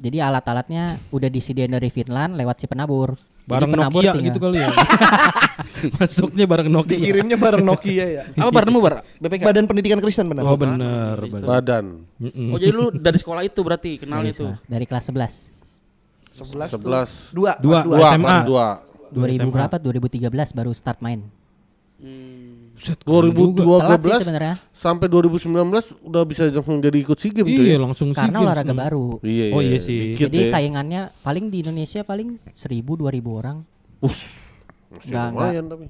Jadi 0.00 0.16
alat-alatnya 0.16 1.00
udah 1.08 1.28
disediain 1.28 1.68
dari 1.68 1.88
Finland 1.88 2.36
lewat 2.36 2.60
si 2.60 2.68
penabur. 2.68 3.16
Bareng 3.48 3.66
Jadi 3.66 3.74
penabur 3.74 4.00
Nokia 4.00 4.12
tinggal- 4.12 4.28
gitu 4.28 4.38
kali 4.38 4.58
ya. 4.60 4.70
Masuknya 5.96 6.44
bareng 6.44 6.68
Nokia. 6.68 6.92
Dikirimnya 6.92 7.36
bareng 7.36 7.64
Nokia 7.64 8.06
ya. 8.06 8.22
Apa 8.36 8.50
barengmu 8.52 8.78
bar? 8.78 8.94
BPK. 9.16 9.42
Badan 9.42 9.64
Pendidikan 9.64 9.98
Kristen 9.98 10.28
benar. 10.28 10.44
Oh 10.44 10.56
bener. 10.56 11.16
Badan. 11.40 12.04
Mm-mm. 12.20 12.52
Oh 12.52 12.58
jadi 12.60 12.68
lu 12.70 12.92
dari 12.92 13.16
sekolah 13.16 13.42
itu 13.42 13.60
berarti 13.64 13.96
kenal 13.96 14.20
Dari, 14.20 14.36
itu. 14.36 14.44
dari 14.68 14.84
kelas 14.84 15.08
11. 15.08 16.36
11 16.36 16.68
tuh. 16.68 16.84
11. 16.84 17.32
Dua. 17.32 17.52
Dua. 17.58 17.80
kelas 17.80 17.84
Dua, 17.88 18.08
SMA. 18.12 18.20
kelas 18.20 18.44
dua. 18.44 18.66
2000 19.12 19.36
SMA. 19.40 19.50
berapa? 19.50 19.76
2013 19.76 20.30
baru 20.52 20.70
start 20.70 20.98
main. 21.00 21.20
Set. 22.74 22.96
Telat 22.96 23.28
sih 23.28 23.32
2012 23.36 24.24
sebenarnya. 24.24 24.54
sampai 24.72 25.06
2019 25.06 25.52
udah 26.00 26.22
bisa 26.24 26.48
langsung 26.48 26.80
jadi 26.80 26.96
ikut 26.96 27.12
SEA 27.14 27.28
Games 27.30 27.52
Iya 27.52 27.76
ya. 27.76 27.78
langsung 27.78 28.08
SEA 28.10 28.24
Karena 28.24 28.38
olahraga 28.40 28.72
nih. 28.72 28.80
baru. 28.80 29.06
Iya, 29.20 29.44
Oh 29.52 29.60
iya, 29.60 29.68
iya 29.68 29.78
sih. 29.78 29.98
dikit 30.10 30.24
Jadi 30.26 30.38
ya. 30.38 30.48
saingannya 30.48 31.00
paling 31.20 31.52
di 31.52 31.60
Indonesia 31.60 32.00
paling 32.00 32.40
1000 32.48 32.96
2000 32.96 33.04
orang. 33.30 33.56
Us. 34.00 34.48
Masih 34.88 35.12
Nggak, 35.12 35.26
lumayan 35.28 35.64
tapi. 35.68 35.86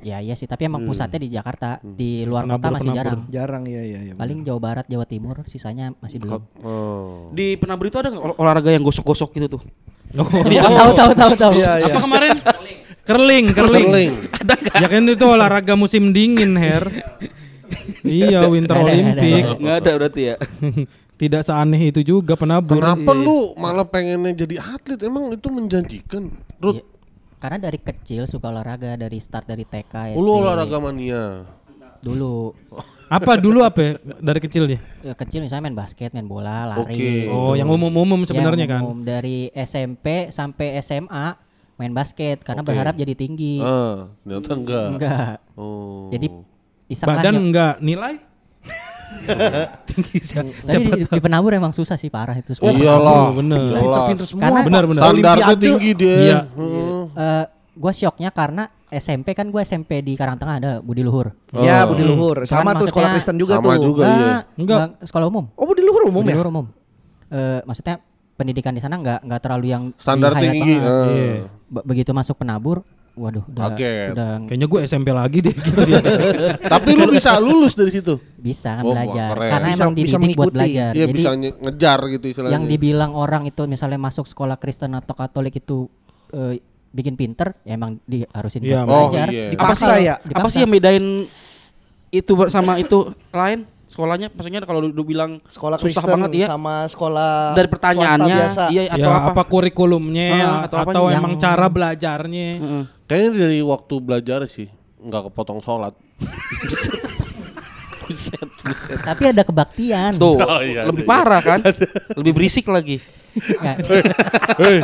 Ya 0.00 0.16
iya 0.18 0.32
sih, 0.32 0.44
tapi 0.44 0.64
emang 0.64 0.80
Hmm. 0.80 0.88
pusatnya 0.88 1.18
di 1.18 1.28
Jakarta. 1.28 1.76
Di 1.78 2.24
luar 2.24 2.44
kota 2.44 2.56
Penabur, 2.58 2.72
masih 2.72 2.84
penabur. 2.86 2.98
jarang. 2.98 3.20
Jarang 3.28 3.62
ya 3.64 3.82
ya 3.82 4.00
ya. 4.02 4.14
Paling 4.14 4.38
Jawa 4.40 4.58
Barat, 4.58 4.86
Jawa 4.86 5.04
Timur, 5.04 5.36
sisanya 5.44 5.92
masih 5.96 6.16
belum. 6.18 6.40
Oh. 6.60 7.28
Di 7.30 7.54
penabur 7.54 7.86
itu 7.86 7.96
ada 7.96 8.08
ol- 8.10 8.34
olahraga 8.34 8.68
yang 8.68 8.80
gosok-gosok 8.80 9.30
gitu 9.34 9.46
tuh? 9.50 9.62
Oh, 10.12 10.24
Iya, 10.46 10.64
tahu 10.64 10.92
tahu 10.94 11.12
tahu 11.14 11.32
tahu. 11.34 11.52
Iya, 11.54 11.72
iya. 11.78 11.86
Apa 11.86 12.00
kemarin? 12.00 12.30
Kerling, 13.02 13.46
kerling. 13.50 13.86
Kerling. 13.86 14.12
Ya 14.72 14.86
kan 14.86 15.02
itu 15.04 15.24
olahraga 15.24 15.74
musim 15.74 16.10
dingin, 16.10 16.54
Her. 16.54 16.84
iya, 18.02 18.46
Winter 18.46 18.74
Ada, 18.74 18.82
ada, 18.82 18.90
Olympic. 18.90 19.42
Nggak 19.56 19.76
ada 19.76 19.90
berarti 19.96 20.22
ya. 20.24 20.36
Tidak 21.20 21.42
seaneh 21.42 21.82
itu 21.86 22.00
juga 22.00 22.32
penabur. 22.32 22.80
Kenapa 22.80 23.12
lu 23.12 23.52
malah 23.54 23.84
pengennya 23.84 24.32
jadi 24.34 24.56
atlet? 24.58 24.96
Emang 25.00 25.28
itu 25.28 25.46
menjanjikan. 25.46 26.32
Rut, 26.56 26.80
Iya. 26.80 26.84
Karena 27.40 27.56
dari 27.56 27.80
kecil 27.80 28.28
suka 28.28 28.52
olahraga 28.52 29.00
dari 29.00 29.16
start 29.16 29.48
dari 29.48 29.64
TK 29.64 30.14
SD. 30.14 30.20
lu 30.20 30.32
olahraga 30.44 30.76
mania. 30.76 31.48
Dulu 32.04 32.52
Apa 33.10 33.34
dulu 33.34 33.66
apa 33.66 33.80
ya, 33.82 33.92
dari 34.22 34.38
kecilnya? 34.38 34.78
ya, 35.02 35.18
kecil 35.18 35.42
misalnya 35.42 35.66
main 35.66 35.74
basket, 35.74 36.14
main 36.14 36.30
bola, 36.30 36.62
lari. 36.78 36.94
Oke. 36.94 37.10
Oh, 37.26 37.58
yang 37.58 37.66
umum-umum 37.66 38.22
sebenarnya 38.22 38.70
Yang 38.70 38.70
kan. 38.70 38.82
umum. 38.86 38.98
Dari 39.02 39.50
SMP 39.50 40.30
sampai 40.30 40.78
SMA 40.78 41.34
main 41.74 41.90
basket 41.90 42.38
karena 42.46 42.62
Oke. 42.62 42.70
berharap 42.70 42.94
jadi 42.94 43.18
tinggi. 43.18 43.58
Ah, 43.58 44.14
ternyata 44.22 44.52
enggak. 44.54 44.86
Enggak. 44.94 45.34
Oh. 45.58 46.06
Jadi 46.14 46.28
Badan 47.02 47.34
ya. 47.34 47.40
enggak 47.42 47.74
nilai? 47.82 48.14
Tinggi 49.88 50.18
siapa, 50.18 50.50
Tapi 50.64 50.82
di, 50.84 51.02
di 51.04 51.20
penabur 51.20 51.52
emang 51.52 51.70
susah 51.70 51.94
sih 51.94 52.08
parah 52.08 52.34
itu. 52.34 52.54
Oh, 52.58 52.70
iyalah. 52.70 53.30
bener. 53.32 53.74
Iyalah. 53.74 54.06
Pinter 54.06 54.24
semua. 54.24 54.42
Karena- 54.42 54.64
Benar 54.64 54.84
benar. 54.84 55.02
Standarnya 55.04 55.54
tinggi 55.56 55.90
dia. 55.92 56.16
Iya. 56.16 56.38
Hmm. 56.50 57.02
Eh, 57.10 57.44
gua 57.72 57.92
syoknya 57.92 58.30
karena 58.30 58.62
SMP 58.88 59.32
kan 59.32 59.46
gua 59.48 59.62
SMP 59.62 60.00
di 60.00 60.14
Karangtengah 60.14 60.56
ada 60.56 60.72
Budi 60.78 61.00
Luhur. 61.00 61.30
Ya, 61.52 61.84
Oh. 61.84 61.94
Budi 61.94 62.02
Luhur. 62.02 62.42
Sama 62.44 62.74
tuh 62.74 62.86
sekolah 62.86 63.12
Kristen 63.12 63.36
juga 63.36 63.56
Sama 63.56 63.76
tuh. 63.76 63.84
juga. 63.84 64.04
iya. 64.06 64.34
Enggak, 64.54 65.00
sekolah 65.00 65.26
umum. 65.26 65.46
Oh, 65.52 65.64
Budi 65.64 65.80
Luhur 65.80 66.02
umum 66.04 66.20
Budi 66.20 66.30
ya? 66.30 66.36
Luhur 66.36 66.48
umum. 66.48 66.66
Eh, 67.30 67.60
maksudnya 67.62 68.02
pendidikan 68.34 68.72
di 68.72 68.80
sana 68.80 68.96
enggak 68.96 69.20
enggak 69.20 69.40
terlalu 69.40 69.66
yang 69.68 69.82
Standar 69.94 70.34
tinggi. 70.34 70.74
Iya. 70.76 71.46
Be- 71.68 71.84
begitu 71.84 72.10
masuk 72.10 72.34
penabur, 72.36 72.82
waduh 73.20 73.44
udah 73.44 73.62
Kaget. 73.68 74.10
udah 74.12 74.30
Kayaknya 74.48 74.66
gue 74.66 74.80
SMP 74.82 75.08
lagi 75.12 75.38
deh 75.40 75.52
gitu 75.52 75.80
dia. 75.84 76.00
Tapi 76.72 76.88
lu 76.92 77.04
bisa 77.06 77.36
lulus 77.36 77.76
dari 77.76 77.92
situ. 77.92 78.16
bisa 78.34 78.74
kan 78.74 78.82
Oh, 78.82 78.90
wah, 78.90 79.04
belajar. 79.04 79.28
keren. 79.30 79.50
Karena 79.52 79.68
Bisa- 79.68 79.76
emang 79.78 79.92
bisa 79.92 80.00
dididik 80.16 80.16
buat 80.16 80.24
mengikuti. 80.24 80.56
belajar. 80.56 80.90
Iya 80.90 81.04
Jadi 81.04 81.12
bisa 81.14 81.30
ngejar 81.36 81.98
gitu 82.08 82.24
istilahnya. 82.26 82.52
yang 82.56 82.64
dibilang 82.64 83.12
orang 83.12 83.42
itu 83.44 83.62
misalnya 83.64 84.00
masuk 84.00 84.24
sekolah 84.24 84.56
Kristen 84.56 84.90
atau 84.92 85.12
Katolik 85.12 85.54
itu 85.54 85.92
eh, 86.30 86.64
bikin 86.90 87.14
pinter, 87.14 87.54
ya 87.62 87.76
emang 87.76 88.00
diharusin 88.02 88.64
Iya, 88.64 88.82
buat 88.82 88.88
oh, 88.88 89.00
belajar. 89.06 89.26
iya. 89.28 89.46
Dipaksa 89.52 89.92
ya? 89.96 90.14
Apa 90.16 90.26
Dipaksa. 90.26 90.48
sih 90.48 90.60
yang 90.60 90.72
bedain 90.72 91.06
itu 92.10 92.32
sama 92.48 92.72
itu 92.76 92.98
lain 93.30 93.62
sekolahnya? 93.90 94.30
Maksudnya 94.30 94.62
kalau 94.62 94.78
lu, 94.78 94.94
lu 94.94 95.02
bilang 95.02 95.42
Sekolah 95.44 95.74
susah 95.76 95.98
Kristen 95.98 96.14
banget 96.14 96.30
ya 96.38 96.46
sama 96.48 96.86
sekolah 96.86 97.52
dari 97.52 97.66
pertanyaannya, 97.66 98.22
swasta 98.30 98.38
biasa. 98.38 98.62
iya 98.70 98.82
ya 98.86 98.92
atau 98.94 99.10
apa, 99.10 99.30
apa? 99.34 99.42
kurikulumnya 99.44 100.28
Ah, 100.30 100.58
atau, 100.62 100.76
atau 100.80 101.02
apanya? 101.04 101.18
emang 101.18 101.34
Yang- 101.34 101.42
cara 101.42 101.66
belajarnya. 101.66 102.48
Heeh. 102.56 102.84
Kayaknya 103.04 103.30
dari 103.36 103.58
waktu 103.60 103.94
belajar 103.98 104.40
sih 104.46 104.70
nggak 104.96 105.22
kepotong 105.28 105.58
sholat. 105.58 105.92
Buset, 108.00 108.42
buset. 108.66 108.98
Tapi 109.00 109.22
ada 109.30 109.46
kebaktian. 109.46 110.18
Tuh, 110.18 110.34
Oh, 110.34 110.58
iya, 110.58 110.82
lebih 110.82 111.06
iya. 111.06 111.10
parah 111.14 111.38
kan? 111.38 111.62
lebih 112.18 112.32
berisik 112.34 112.66
lagi. 112.66 112.98
Hei, 114.58 114.82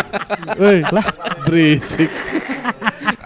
hei, 0.55 0.78
lah 0.86 1.02
berisik. 1.43 2.07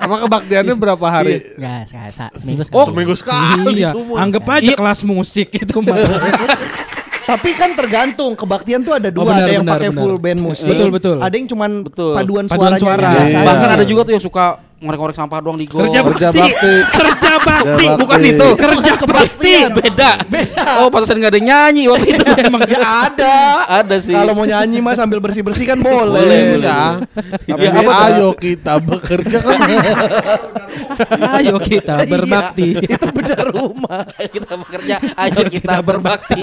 Sama 0.00 0.16
kebaktiannya 0.18 0.74
berapa 0.74 1.06
hari? 1.06 1.34
nggak, 1.54 1.80
sa- 1.84 2.08
sa- 2.10 2.32
seminggu 2.32 2.64
Oh, 2.66 2.88
sekali. 2.88 2.88
seminggu 2.88 3.14
sekali 3.14 3.72
iya, 3.78 3.90
anggap 4.16 4.44
aja 4.50 4.72
kelas 4.72 5.00
musik 5.02 5.48
itu 5.54 5.76
mah. 5.78 5.96
Tapi 7.30 7.54
kan 7.54 7.70
tergantung 7.72 8.34
kebaktian 8.34 8.82
tuh 8.82 8.90
ada 8.90 9.06
dua, 9.06 9.22
Oh, 9.22 9.26
benar, 9.28 9.46
ada 9.46 9.52
yang 9.52 9.62
pakai 9.62 9.90
full 9.92 10.18
band 10.18 10.40
musik, 10.42 10.66
Betul, 10.66 10.90
betul. 10.90 11.16
ada 11.20 11.30
yang 11.30 11.46
cuman 11.46 11.70
Betul. 11.84 12.12
paduan, 12.12 12.44
Paduan 12.44 12.74
suaranya 12.74 12.80
suara. 12.80 13.10
biasa. 13.14 13.30
Iya. 13.30 13.46
Bahkan 13.46 13.68
ada 13.70 13.84
juga 13.86 14.00
tuh 14.02 14.12
yang 14.12 14.24
suka 14.24 14.44
ngorek-ngorek 14.80 15.12
sampah 15.12 15.38
doang 15.38 15.54
di 15.54 15.68
gol. 15.68 15.84
Kerja 15.84 16.00
Kerja 16.02 16.28
bakti. 16.28 16.40
bakti. 16.40 16.72
Kerja 16.98 17.32
bakti. 17.38 17.84
Bukan 17.94 18.20
itu. 18.24 18.48
Kerja 18.56 18.92
bakti 18.98 19.54
beda. 19.70 20.10
Beda. 20.24 20.64
Oh, 20.80 20.88
pantesan 20.88 21.20
enggak 21.20 21.36
ada 21.36 21.42
nyanyi 21.42 21.84
waktu 21.86 22.06
itu. 22.10 22.24
Emang 22.48 22.64
Ya 22.64 22.80
ada. 23.06 23.36
ada 23.84 23.96
sih. 23.98 24.16
Kalau 24.16 24.32
mau 24.32 24.42
nyanyi 24.42 24.80
mah 24.80 24.96
sambil 24.96 25.20
bersih-bersih 25.20 25.64
kan 25.66 25.78
boleh. 25.78 26.20
Boleh, 26.20 26.40
Iya. 26.56 26.80
Tapi 27.44 27.60
Iya, 27.60 27.70
apa 27.76 27.92
ayo 28.08 28.28
kita 28.32 28.74
bekerja 28.80 29.38
kan. 29.38 29.58
Ayo 31.36 31.56
kita 31.60 31.94
berbakti. 32.02 32.68
Iya, 32.78 32.96
itu 32.96 33.06
beda 33.10 33.36
rumah. 33.46 34.00
ayo 34.16 34.28
kita 34.30 34.52
bekerja, 34.56 34.94
ayo 35.14 35.40
kita 35.46 35.74
berbakti. 35.80 36.40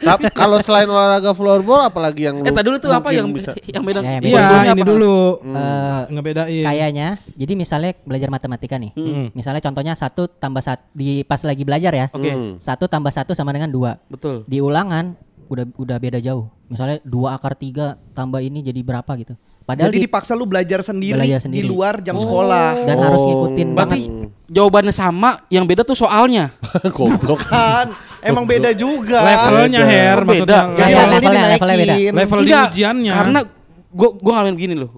Tapi 0.00 0.30
kalau 0.30 0.58
selain 0.58 0.86
olahraga 0.86 1.30
floorball 1.30 1.84
apalagi 1.84 2.24
yang 2.24 2.40
eh, 2.40 2.48
tadi 2.48 2.64
dulu 2.64 2.78
tuh 2.78 2.90
apa 2.90 3.10
yang 3.10 3.28
bisa? 3.28 3.52
yang 3.74 3.82
beda? 3.82 4.00
Ya, 4.00 4.16
yang 4.16 4.22
Iya, 4.22 4.32
Kurikulumnya 4.32 4.64
ini 4.68 4.80
apa? 4.80 4.88
dulu 4.88 5.16
Eh, 5.40 6.02
ngebedain. 6.10 6.64
kayaknya 6.64 7.08
jadi 7.32 7.52
misalnya 7.54 7.90
belajar 8.00 8.28
matematika 8.28 8.76
nih 8.76 8.92
Hmm. 8.92 9.26
misalnya 9.32 9.60
contohnya 9.60 9.92
satu 9.92 10.26
tambah 10.28 10.60
satu 10.60 10.82
di 10.92 11.22
pas 11.22 11.40
lagi 11.40 11.62
belajar 11.62 11.92
ya 11.92 12.06
Oke. 12.10 12.28
Hmm. 12.28 12.54
satu 12.56 12.86
tambah 12.86 13.10
satu 13.10 13.32
sama 13.32 13.50
dengan 13.50 13.68
dua 13.68 13.98
Betul. 14.06 14.42
di 14.44 14.58
ulangan 14.58 15.14
udah 15.46 15.64
udah 15.74 15.96
beda 15.96 16.18
jauh 16.18 16.46
misalnya 16.66 17.00
dua 17.02 17.34
akar 17.34 17.54
tiga 17.54 17.96
tambah 18.12 18.38
ini 18.38 18.60
jadi 18.60 18.80
berapa 18.80 19.08
gitu 19.16 19.34
padahal 19.68 19.92
Jadi 19.92 20.00
di- 20.00 20.04
dipaksa 20.08 20.32
lu 20.32 20.48
belajar 20.48 20.80
sendiri, 20.80 21.20
Belajar 21.20 21.38
di 21.38 21.44
sendiri. 21.44 21.68
luar 21.68 22.00
jam 22.00 22.16
sekolah. 22.16 22.88
dan 22.88 22.96
harus 22.96 23.20
ngikutin 23.20 23.68
Berarti 23.70 24.00
banget 24.00 24.48
jawabannya 24.48 24.94
sama, 24.94 25.30
yang 25.46 25.68
beda 25.68 25.84
tuh 25.84 25.92
soalnya. 25.94 26.56
Goblok. 26.96 27.36
Kan, 27.44 27.92
emang 28.18 28.48
beda 28.48 28.72
juga. 28.72 29.20
Levelnya 29.20 29.78
Beda. 29.78 29.92
Her, 29.92 30.16
Oh, 30.16 30.24
maksudnya 30.24 30.48
beda. 30.48 30.58
Jadi 30.72 30.88
levelnya 30.88 31.12
levelnya- 31.12 31.48
levelnya 31.52 31.76
beda. 31.76 31.96
level 32.16 32.38
di 32.40 32.52
ujiannya. 32.56 33.12
Karena 33.12 33.40
gua 33.88 34.08
gua 34.16 34.32
ngalamin 34.34 34.54
begini 34.56 34.74
loh. 34.74 34.90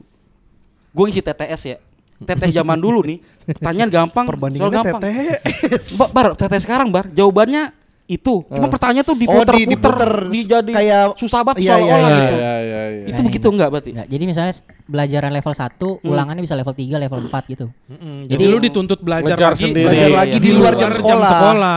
Gua 0.91 1.05
ngisi 1.05 1.19
TTS 1.19 1.63
ya. 1.67 1.77
TTS 2.21 2.53
zaman 2.55 2.77
dulu 2.77 3.01
nih, 3.03 3.19
pertanyaan 3.49 3.89
gampang, 3.89 4.29
soal 4.29 4.71
gampang. 4.71 5.01
TTS. 5.01 5.97
Ba- 5.97 6.13
bar, 6.13 6.27
TTS 6.37 6.63
sekarang 6.63 6.93
bar, 6.93 7.09
jawabannya 7.09 7.73
itu. 8.11 8.43
Cuma 8.45 8.67
pertanyaan 8.67 9.03
tuh 9.03 9.15
Oh, 9.15 9.17
di- 9.17 9.25
diputer-puter, 9.25 9.71
diputer 9.71 10.11
dijadi 10.29 10.73
kayak- 10.73 11.15
susah 11.15 11.41
banget 11.41 11.63
Iya, 11.63 11.75
iya, 11.77 11.79
iya, 11.79 11.95
gitu. 11.95 12.35
Iya, 12.35 12.55
iya, 12.59 12.83
iya. 12.91 13.07
Itu 13.07 13.21
begitu 13.23 13.47
enggak 13.49 13.69
berarti? 13.69 13.91
Nggak, 13.93 14.09
jadi 14.09 14.25
misalnya 14.27 14.53
belajaran 14.85 15.31
level 15.31 15.55
1 15.55 15.87
ulangannya 16.03 16.43
bisa 16.43 16.55
level 16.55 16.75
3 16.75 16.97
level 16.99 17.19
4 17.25 17.43
gitu 17.47 17.67
Mm-mm, 17.87 18.27
Jadi- 18.27 18.31
jadi 18.33 18.45
lu 18.45 18.59
dituntut 18.59 18.99
belajar 18.99 19.37
lagi, 19.37 19.63
sendiri. 19.65 19.87
Belajar 19.87 20.09
Iya, 20.09 20.19
lagi 20.19 20.37
iya. 20.37 20.43
di 20.43 20.51
luar 20.51 20.75
jam 20.75 20.91
sekolah. 20.91 21.31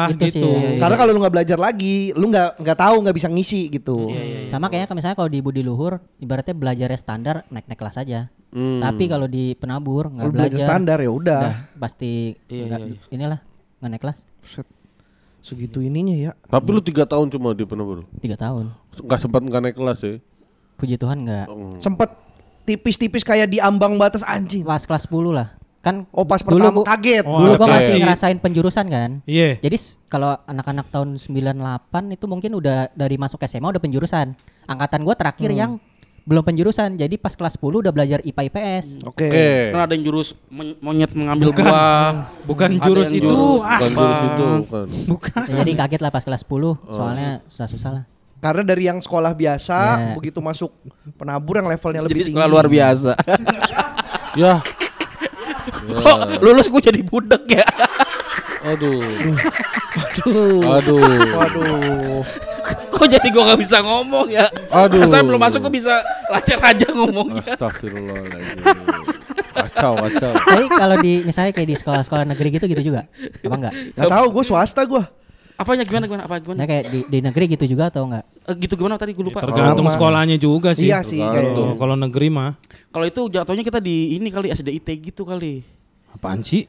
Itu 0.10 0.24
gitu. 0.26 0.50
sih. 0.50 0.78
Karena 0.78 0.96
kalau 0.96 1.12
lu 1.12 1.20
nggak 1.20 1.34
belajar 1.34 1.58
lagi, 1.58 1.96
lu 2.12 2.26
nggak 2.28 2.50
nggak 2.60 2.78
tahu, 2.80 2.96
nggak 3.00 3.16
bisa 3.16 3.28
ngisi 3.28 3.62
gitu. 3.70 4.10
sama 4.50 4.68
kayaknya 4.68 4.94
misalnya 4.94 5.16
kalau 5.16 5.28
di 5.28 5.40
Budi 5.40 5.62
Luhur 5.62 5.98
ibaratnya 6.18 6.54
belajarnya 6.54 6.96
standar 6.96 7.36
naik-naik 7.48 7.76
kelas 7.76 7.98
aja 7.98 8.30
Hmm. 8.50 8.78
tapi 8.80 9.06
kalau 9.06 9.26
di 9.26 9.54
penabur 9.54 10.08
nggak 10.08 10.30
belajar 10.30 10.50
belajar 10.54 10.60
standar 10.64 10.98
ya 11.00 11.10
udah. 11.10 11.42
udah 11.42 11.54
pasti 11.76 12.38
Iya, 12.46 12.64
nggak- 12.68 12.82
iya, 12.84 13.00
inilah 13.10 13.40
nggak 13.80 13.90
naik 13.90 14.02
kelas 14.04 14.18
Buset. 14.40 14.68
Segitu 15.44 15.78
ininya 15.78 16.16
ya. 16.16 16.32
Tapi 16.42 16.68
lu 16.70 16.80
tiga 16.80 17.04
tahun 17.04 17.28
cuma 17.28 17.52
di 17.52 17.62
penabur. 17.62 18.08
tiga 18.18 18.34
tahun 18.34 18.72
Nggak 18.96 19.20
sempat 19.20 19.42
nggak 19.42 19.62
naik 19.62 19.76
kelas 19.76 20.00
ya. 20.00 20.14
Puji 20.74 20.96
Tuhan 20.96 21.18
enggak. 21.22 21.46
Sempet 21.78 22.10
tipis-tipis 22.64 23.22
kayak 23.22 23.46
di 23.46 23.60
ambang 23.60 23.96
batas 23.96 24.24
anjing. 24.24 24.64
Pas 24.64 24.80
kelas 24.82 25.04
10 25.06 25.30
lah. 25.30 25.52
Kan 25.80 26.08
Oh 26.10 26.24
pas 26.24 26.40
dulu 26.40 26.64
pertama 26.64 26.88
kaget. 26.88 27.24
Oh, 27.24 27.44
dulu 27.44 27.52
gua 27.58 27.68
oke. 27.68 27.76
masih 27.76 27.96
ngerasain 28.00 28.38
penjurusan 28.40 28.88
kan. 28.88 29.20
Iya. 29.24 29.60
Jadi 29.60 29.76
s- 29.76 30.00
kalau 30.08 30.40
anak-anak 30.42 30.88
tahun 30.88 31.20
98 31.20 31.60
itu 32.10 32.24
mungkin 32.24 32.52
udah 32.56 32.88
dari 32.90 33.20
masuk 33.20 33.44
SMA 33.44 33.68
udah 33.68 33.80
penjurusan. 33.80 34.32
Angkatan 34.64 35.04
gua 35.04 35.12
terakhir 35.14 35.52
Hmm. 35.52 35.60
yang 35.60 35.72
belum 36.24 36.40
penjurusan. 36.42 36.96
Jadi 36.96 37.16
pas 37.16 37.32
kelas 37.32 37.54
10 37.54 37.84
udah 37.84 37.92
belajar 37.92 38.20
IPA 38.20 38.42
IPS. 38.48 38.86
Oke. 39.04 39.28
Oke. 39.28 39.48
Kan 39.70 39.82
ada 39.82 39.92
yang 39.92 40.04
jurus 40.04 40.32
men- 40.48 40.80
monyet 40.80 41.12
mengambil 41.12 41.52
Bukan. 41.52 41.64
buah. 41.64 42.12
Bukan 42.44 42.70
Ada 42.72 42.82
jurus 42.82 43.10
itu. 43.10 43.24
jurus 43.24 43.62
Ah, 43.62 43.78
Bukan 43.78 43.92
jurus 43.94 44.22
itu, 44.22 44.46
bukan. 44.62 44.86
bukan. 45.08 45.44
Jadi 45.50 45.72
kaget 45.74 46.00
lah 46.00 46.10
pas 46.10 46.24
kelas 46.24 46.42
10 46.42 46.80
soalnya 46.88 47.30
susah-susah 47.46 47.92
lah. 47.92 48.04
Karena 48.40 48.60
dari 48.62 48.84
yang 48.84 49.00
sekolah 49.00 49.32
biasa 49.32 49.78
Iya. 49.78 50.14
begitu 50.14 50.40
masuk 50.40 50.72
penabur 51.16 51.56
yang 51.56 51.68
levelnya 51.68 52.02
lebih 52.02 52.12
Jadi 52.14 52.24
tinggi. 52.26 52.36
sekolah 52.36 52.48
luar 52.50 52.68
biasa. 52.68 53.12
Ya. 54.34 54.66
Kok 55.78 56.42
lulus 56.42 56.66
gue 56.66 56.82
jadi 56.84 57.02
budak 57.02 57.46
ya? 57.48 57.62
Aduh. 58.64 59.00
Aduh. 60.24 60.60
Aduh. 60.64 61.00
Waduh. 61.36 62.24
Kok 62.94 63.08
jadi 63.12 63.28
gue 63.28 63.44
gak 63.44 63.60
bisa 63.60 63.78
ngomong 63.84 64.28
ya? 64.32 64.48
Aduh. 64.72 65.04
Saya 65.04 65.22
belum 65.22 65.40
masuk 65.40 65.60
gue 65.68 65.74
bisa 65.78 66.00
lancar 66.32 66.60
aja 66.64 66.88
ngomongnya. 66.90 67.44
Astagfirullahaladzim. 67.44 68.64
Kacau, 69.54 69.94
kacau. 70.00 70.32
Tapi 70.34 70.66
kalau 70.72 70.96
di 70.98 71.14
misalnya 71.22 71.52
kayak 71.52 71.70
di 71.70 71.76
sekolah-sekolah 71.76 72.24
negeri 72.26 72.50
gitu 72.56 72.66
gitu 72.66 72.94
juga. 72.94 73.06
Apa 73.44 73.56
enggak? 73.60 73.74
Gak 73.94 74.08
tahu 74.10 74.26
gue 74.32 74.44
swasta 74.48 74.82
gue. 74.88 75.04
Apanya 75.54 75.86
gimana 75.86 76.10
gimana 76.10 76.24
apa 76.26 76.42
gimana? 76.42 76.58
Nah 76.64 76.66
kayak 76.66 76.86
di, 76.90 77.00
di 77.06 77.20
negeri 77.22 77.46
gitu 77.54 77.66
juga 77.70 77.94
atau 77.94 78.10
enggak? 78.10 78.26
Eh, 78.50 78.56
gitu 78.58 78.74
gimana 78.74 78.98
tadi 78.98 79.14
gue 79.14 79.22
lupa. 79.22 79.44
Tergantung 79.46 79.86
Sama. 79.86 79.94
sekolahnya 79.94 80.38
juga 80.42 80.74
sih. 80.74 80.90
Iya 80.90 81.06
sih, 81.06 81.22
Kalau 81.22 81.78
kalau 81.78 81.96
negeri 82.00 82.34
mah 82.34 82.58
Kalau 82.90 83.06
itu 83.06 83.22
jatuhnya 83.30 83.62
kita 83.62 83.78
di 83.78 84.18
ini 84.18 84.34
kali 84.34 84.50
SDIT 84.50 84.88
gitu 85.14 85.28
kali. 85.28 85.62
apaan 86.14 86.42
sih? 86.46 86.66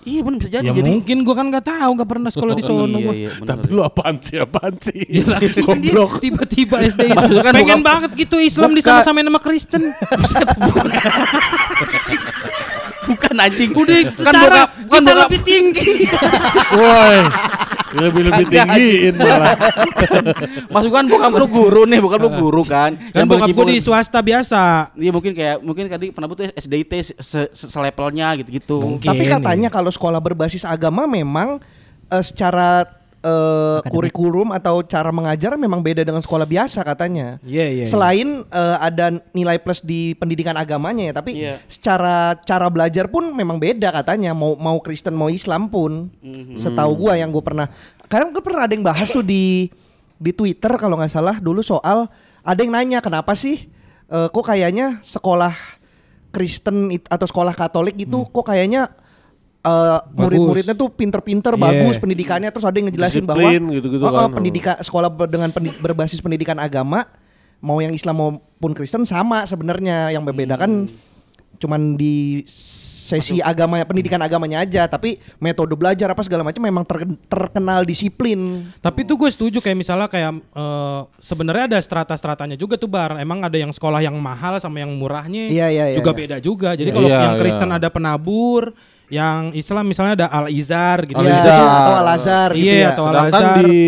Iya 0.00 0.20
benar 0.24 0.38
bisa 0.40 0.48
jadi. 0.48 0.64
Ya 0.64 0.72
jadi 0.72 0.88
mungkin 0.96 1.16
gua 1.22 1.34
kan 1.36 1.46
nggak 1.52 1.66
tahu, 1.68 1.90
nggak 1.92 2.08
pernah 2.08 2.30
sekolah 2.32 2.54
di 2.56 2.64
sono 2.64 2.88
iya, 2.88 3.04
gua. 3.04 3.12
iya, 3.12 3.30
bener. 3.36 3.48
Tapi 3.52 3.66
lu 3.68 3.82
apaan 3.84 4.16
sih? 4.16 4.36
Apaan 4.40 4.74
sih? 4.80 5.00
Goblok. 5.68 6.24
Tiba-tiba 6.24 6.76
SD 6.88 7.00
itu. 7.12 7.34
Kan 7.44 7.52
Pengen 7.52 7.80
bukan- 7.80 7.84
banget 7.84 8.10
gitu 8.16 8.40
Islam 8.40 8.72
Bukan. 8.72 8.80
disama-samain 8.80 9.28
sama 9.28 9.40
Kristen. 9.44 9.82
bukan 13.30 13.46
anjing. 13.46 13.70
Udah 13.70 13.98
kan 14.18 14.34
bokap 14.34 14.68
kan 14.90 14.90
kita 14.90 14.98
bokap 15.06 15.18
lebih 15.22 15.40
tinggi. 15.46 15.92
Woi. 16.78 17.18
Lebih 17.90 18.22
lebih 18.30 18.44
Kagak, 18.46 18.66
tinggiin 18.70 19.14
malah. 19.18 19.54
Masuk 20.74 20.90
kan 20.90 21.04
bokap 21.06 21.30
lu 21.32 21.46
guru 21.46 21.82
nih, 21.86 21.98
bokap 21.98 22.20
lu 22.22 22.30
guru 22.32 22.62
kan. 22.62 22.94
Kan 23.10 23.26
bokap 23.26 23.50
berkecimpung- 23.50 23.70
di 23.70 23.78
swasta 23.78 24.18
biasa. 24.18 24.94
Iya 24.94 25.10
mungkin 25.10 25.32
kayak 25.34 25.56
mungkin 25.58 25.86
tadi 25.86 26.06
penabut 26.10 26.38
tuh 26.38 26.50
SDIT 26.54 26.92
se- 27.02 27.18
se- 27.18 27.50
se- 27.50 27.70
selevelnya 27.70 28.34
gitu-gitu. 28.38 28.98
Tapi 28.98 29.24
katanya 29.26 29.70
kalau 29.70 29.90
sekolah 29.90 30.18
berbasis 30.18 30.62
agama 30.62 31.06
memang 31.06 31.58
eh, 32.10 32.22
secara 32.22 32.86
eh, 33.20 33.78
kurikulum 33.86 34.50
atau 34.50 34.80
cara 34.80 35.12
mengajar 35.12 35.52
memang 35.54 35.80
beda 35.80 36.00
dengan 36.00 36.20
sekolah 36.20 36.44
biasa 36.44 36.80
katanya. 36.80 37.36
Iya, 37.44 37.66
iya, 37.68 37.84
iya. 37.84 37.86
Selain 37.86 38.42
eh, 38.42 38.76
ada 38.80 39.20
nilai 39.30 39.60
plus 39.60 39.80
di 39.80 40.16
pendidikan 40.16 40.56
agamanya 40.56 41.12
ya, 41.12 41.14
tapi 41.14 41.36
Iya. 41.36 41.60
secara 41.68 42.36
cara 42.40 42.66
belajar 42.72 43.12
pun 43.12 43.28
memang 43.30 43.60
beda 43.60 43.92
katanya. 43.92 44.32
Mau 44.32 44.56
mau 44.56 44.80
Kristen 44.80 45.12
mau 45.12 45.28
Islam 45.28 45.68
pun. 45.68 46.08
Setahu 46.56 46.96
gua 46.96 47.16
yang 47.16 47.28
gue 47.28 47.40
pernah, 47.40 47.68
kadang 48.08 48.32
gue 48.32 48.40
pernah 48.40 48.64
ada 48.64 48.72
yang 48.72 48.84
bahas 48.84 49.08
tuh 49.08 49.22
di 49.22 49.68
di 50.16 50.32
Twitter 50.32 50.76
kalau 50.76 51.00
nggak 51.00 51.12
salah 51.12 51.40
dulu 51.40 51.64
soal 51.64 52.08
ada 52.44 52.60
yang 52.60 52.72
nanya 52.72 53.00
kenapa 53.00 53.32
sih 53.32 53.68
eh, 54.06 54.28
kok 54.28 54.44
kayaknya 54.44 55.00
sekolah 55.00 55.52
Kristen 56.30 56.92
it- 56.94 57.08
atau 57.08 57.26
sekolah 57.26 57.56
Katolik 57.56 57.96
gitu 57.98 58.22
kok 58.28 58.46
kayaknya 58.46 58.92
eh, 59.60 59.98
murid-muridnya 60.14 60.72
tuh 60.72 60.88
pinter-pinter 60.88 61.54
Iya. 61.54 61.62
bagus 61.62 61.96
pendidikannya 61.96 62.48
terus 62.48 62.64
ada 62.64 62.76
yang 62.76 62.88
ngejelasin 62.88 63.24
bahwa 63.24 63.44
Disiplin 63.44 63.62
gitu-gitu 63.76 64.02
oh, 64.02 64.08
oh, 64.08 64.26
kan. 64.26 64.32
pendidikan 64.32 64.74
sekolah 64.80 65.08
dengan 65.26 65.50
pendi- 65.50 65.76
berbasis 65.76 66.18
pendidikan 66.18 66.56
agama 66.56 67.04
mau 67.60 67.76
yang 67.78 67.92
Islam 67.92 68.16
maupun 68.16 68.72
Kristen 68.72 69.04
sama 69.04 69.44
sebenarnya 69.44 70.08
yang 70.10 70.24
membedakan 70.24 70.88
cuman 71.60 71.92
di 71.92 72.40
sesi 72.48 73.42
agama 73.42 73.82
pendidikan 73.82 74.22
agamanya 74.22 74.62
aja 74.62 74.86
tapi 74.86 75.18
metode 75.36 75.74
belajar 75.74 76.08
apa 76.08 76.22
segala 76.22 76.40
macam 76.40 76.62
memang 76.62 76.86
ter- 76.86 77.18
terkenal 77.26 77.82
disiplin 77.82 78.70
Tapi 78.78 79.02
tuh 79.02 79.18
gue 79.18 79.28
setuju 79.28 79.58
kayak 79.58 79.76
misalnya 79.76 80.06
kayak 80.06 80.30
eh, 80.40 81.00
sebenarnya 81.18 81.74
ada 81.74 81.78
strata-stratanya 81.82 82.54
juga 82.54 82.78
tuh 82.78 82.86
bar. 82.86 83.18
Emang 83.18 83.42
ada 83.42 83.58
yang 83.58 83.74
sekolah 83.74 83.98
yang 83.98 84.14
mahal 84.16 84.56
sama 84.56 84.80
yang 84.80 84.94
murahnya 84.94 85.50
Iya, 85.50 85.66
iya, 85.68 85.84
iya, 85.90 85.96
juga 85.98 86.14
iya. 86.14 86.18
beda 86.22 86.36
juga. 86.38 86.70
Jadi 86.78 86.90
kalau 86.94 87.08
Iya, 87.10 87.18
yang 87.18 87.34
Kristen 87.36 87.68
iya. 87.68 87.76
ada 87.82 87.88
penabur, 87.90 88.72
yang 89.10 89.50
Islam 89.52 89.84
misalnya 89.84 90.14
ada 90.16 90.28
Al 90.30 90.46
Izar 90.48 91.02
gitu. 91.02 91.18
Iya, 91.18 91.34
Al-Izhar. 91.34 91.66
atau 91.76 91.92
Al 91.92 92.08
Azhar 92.08 92.48
gitu 92.54 92.62
Iya, 92.62 92.74
ya. 92.76 92.88
atau 92.88 93.04
Al 93.04 93.14
Sedangkan 93.18 93.42
Azhar. 93.42 93.56
di 93.60 93.80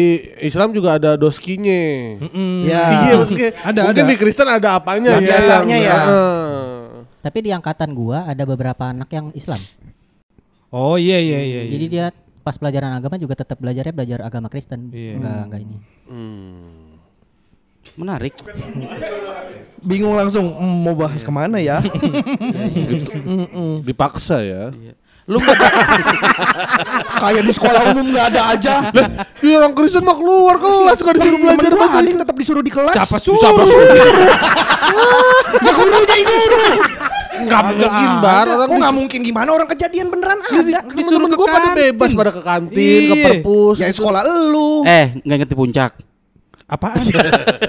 Islam 0.42 0.68
juga 0.70 0.88
ada 0.92 1.10
doskinya. 1.14 1.82
Mm-mm. 2.18 2.54
Ya. 2.66 2.82
Iya, 3.00 3.14
mungkin, 3.16 3.50
Ada, 3.56 3.80
mungkin 3.86 4.02
ada. 4.02 4.10
di 4.10 4.16
Kristen 4.16 4.48
ada 4.48 4.68
apanya. 4.74 5.14
Yang 5.14 5.22
dia 5.22 5.30
biasanya 5.30 5.76
ya. 5.78 5.94
Heeh. 5.96 6.60
Tapi 7.22 7.38
di 7.38 7.50
angkatan 7.50 7.90
gua 7.92 8.26
ada 8.26 8.42
beberapa 8.42 8.84
anak 8.84 9.06
yang 9.08 9.30
Islam. 9.32 9.62
Oh 10.68 10.98
iya 10.98 11.16
iya 11.16 11.38
iya. 11.38 11.60
iya. 11.62 11.70
Jadi 11.70 11.86
dia 11.86 12.06
pas 12.42 12.58
pelajaran 12.58 12.90
agama 12.90 13.14
juga 13.14 13.38
tetap 13.38 13.54
belajarnya 13.56 13.94
belajar 13.94 14.18
agama 14.20 14.50
Kristen. 14.50 14.90
Iya. 14.90 15.14
Enggak 15.16 15.38
enggak 15.46 15.60
ini. 15.62 15.76
Hmm. 16.04 16.98
Menarik. 17.94 18.34
bingung 19.80 20.14
langsung 20.14 20.46
"Hmm, 20.48 20.78
mau 20.80 20.94
bahas 20.94 21.20
ke 21.20 21.28
mana 21.28 21.58
ya 21.58 21.82
Mm-mm. 23.28 23.82
Dipaksa 23.82 24.38
ya. 24.40 24.70
Lu 25.22 25.38
nggak 25.38 25.54
kayak 27.22 27.42
di 27.46 27.52
sekolah 27.52 27.80
umum 27.90 28.10
nggak 28.10 28.26
ada 28.34 28.42
aja 28.52 28.74
Iya 29.38 29.62
orang 29.62 29.72
Kristen 29.72 30.02
mah 30.02 30.18
keluar 30.18 30.58
kelas 30.58 30.98
gak 30.98 31.14
disuruh 31.14 31.38
Temen 31.38 31.46
belajar 31.54 31.72
bahasa 31.76 31.98
yang 32.02 32.18
tetap 32.18 32.34
disuruh 32.34 32.58
di 32.58 32.72
kelas 32.74 32.94
Siapa 32.94 33.16
suruh? 33.22 33.38
Siapa 33.38 33.62
suruh? 33.62 33.86
ya 35.64 35.72
guru 35.72 35.98
jadi 36.02 36.22
guru 36.26 36.58
Enggak 37.32 37.60
mungkin 37.74 38.10
bar 38.18 38.46
orang 38.46 38.68
kok 38.68 38.76
nggak 38.76 38.94
mungkin 38.94 39.18
gimana 39.22 39.48
orang 39.50 39.68
kejadian 39.68 40.06
beneran 40.10 40.38
ada 40.38 40.80
disuruh 40.90 41.26
gue 41.26 41.48
pada 41.48 41.70
bebas 41.72 42.10
pada 42.12 42.30
ke 42.30 42.42
kantin, 42.44 43.00
ke 43.02 43.14
Iya. 43.18 43.24
perpus. 43.42 43.76
ya 43.78 43.90
sekolah 43.90 44.20
elu 44.22 44.86
eh 44.86 45.06
nggak 45.18 45.36
ngerti 45.42 45.56
puncak. 45.56 45.90
Apaan? 46.72 47.04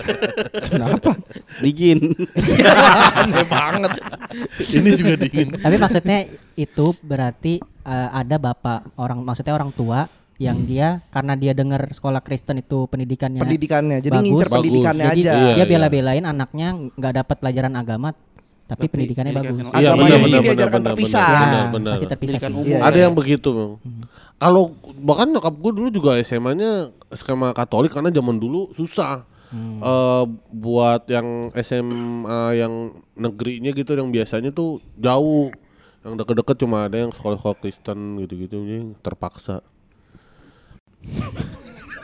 Kenapa? 0.72 1.12
Dingin. 1.60 2.16
aneh 3.20 3.46
banget 3.52 3.92
Ini 4.72 4.90
juga 4.96 5.14
dingin. 5.20 5.60
Tapi 5.60 5.76
maksudnya 5.76 6.24
itu 6.56 6.96
berarti 7.04 7.60
eh, 7.64 8.10
ada 8.16 8.40
bapak 8.40 8.96
orang 8.96 9.20
maksudnya 9.20 9.52
orang 9.52 9.76
tua 9.76 10.08
yang 10.42 10.66
dia 10.66 11.04
karena 11.14 11.38
dia 11.38 11.54
dengar 11.54 11.86
sekolah 11.94 12.20
Kristen 12.26 12.58
itu 12.58 12.90
pendidikannya 12.90 13.38
pendidikannya 13.38 14.02
jadi 14.02 14.18
bagus, 14.18 14.26
ngincer 14.28 14.48
pendidikannya 14.50 15.06
jadi 15.06 15.22
aja 15.22 15.32
Iya, 15.32 15.46
dia 15.54 15.56
iya. 15.62 15.66
bela-belain 15.70 16.26
anaknya 16.26 16.68
nggak 16.98 17.14
dapat 17.22 17.36
pelajaran 17.38 17.74
agama 17.78 18.18
tapi, 18.64 18.86
pendidikannya 18.88 19.34
bagus. 19.34 19.56
Iya 19.76 19.92
Agamanya 19.92 19.94
benar 19.94 20.18
benar 20.18 20.20
benar 20.24 20.42
diajarkan 20.46 20.74
benar 20.74 20.88
terpisah. 20.90 21.22
benar, 21.22 21.44
benar 21.44 21.66
benar. 21.70 21.94
masih 21.94 22.08
terpisah 22.08 22.32
Pendidikan 22.34 22.50
sih. 22.50 22.58
umum. 22.58 22.68
Iya, 22.68 22.80
Ada 22.82 22.96
iya. 22.96 23.04
yang 23.04 23.14
begitu, 23.14 23.50
Bang. 23.50 23.72
Kalau 24.36 24.64
bahkan 24.98 25.28
nyokap 25.30 25.54
gue 25.56 25.72
dulu 25.74 25.90
juga 25.90 26.12
SMA-nya 26.20 26.72
skema 27.12 27.52
Katolik 27.52 27.92
karena 27.92 28.10
zaman 28.10 28.38
dulu 28.38 28.72
susah. 28.72 29.24
Eh, 29.54 30.24
buat 30.50 31.06
yang 31.06 31.28
SMA 31.56 32.26
yang 32.58 32.74
negerinya 33.14 33.70
gitu 33.70 33.94
yang 33.94 34.10
biasanya 34.10 34.50
tuh 34.50 34.82
jauh. 34.96 35.54
Yang 36.02 36.14
deket-deket 36.20 36.56
cuma 36.58 36.84
ada 36.84 36.98
yang 36.98 37.12
sekolah-sekolah 37.12 37.58
Kristen 37.58 38.18
gitu-gitu 38.20 38.58
terpaksa. 39.00 39.62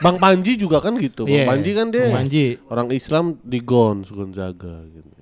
Bang 0.00 0.16
Panji 0.16 0.56
juga 0.56 0.80
kan 0.80 0.96
gitu. 0.96 1.24
Bang 1.24 1.34
Iya, 1.34 1.44
Panji 1.44 1.70
kan 1.74 1.86
dia 1.90 2.06
Bang 2.06 2.24
Panji. 2.24 2.56
orang 2.70 2.88
Islam 2.88 3.36
di 3.42 3.60
Gons 3.60 4.08
Gonzaga 4.08 4.80
gitu. 4.86 5.19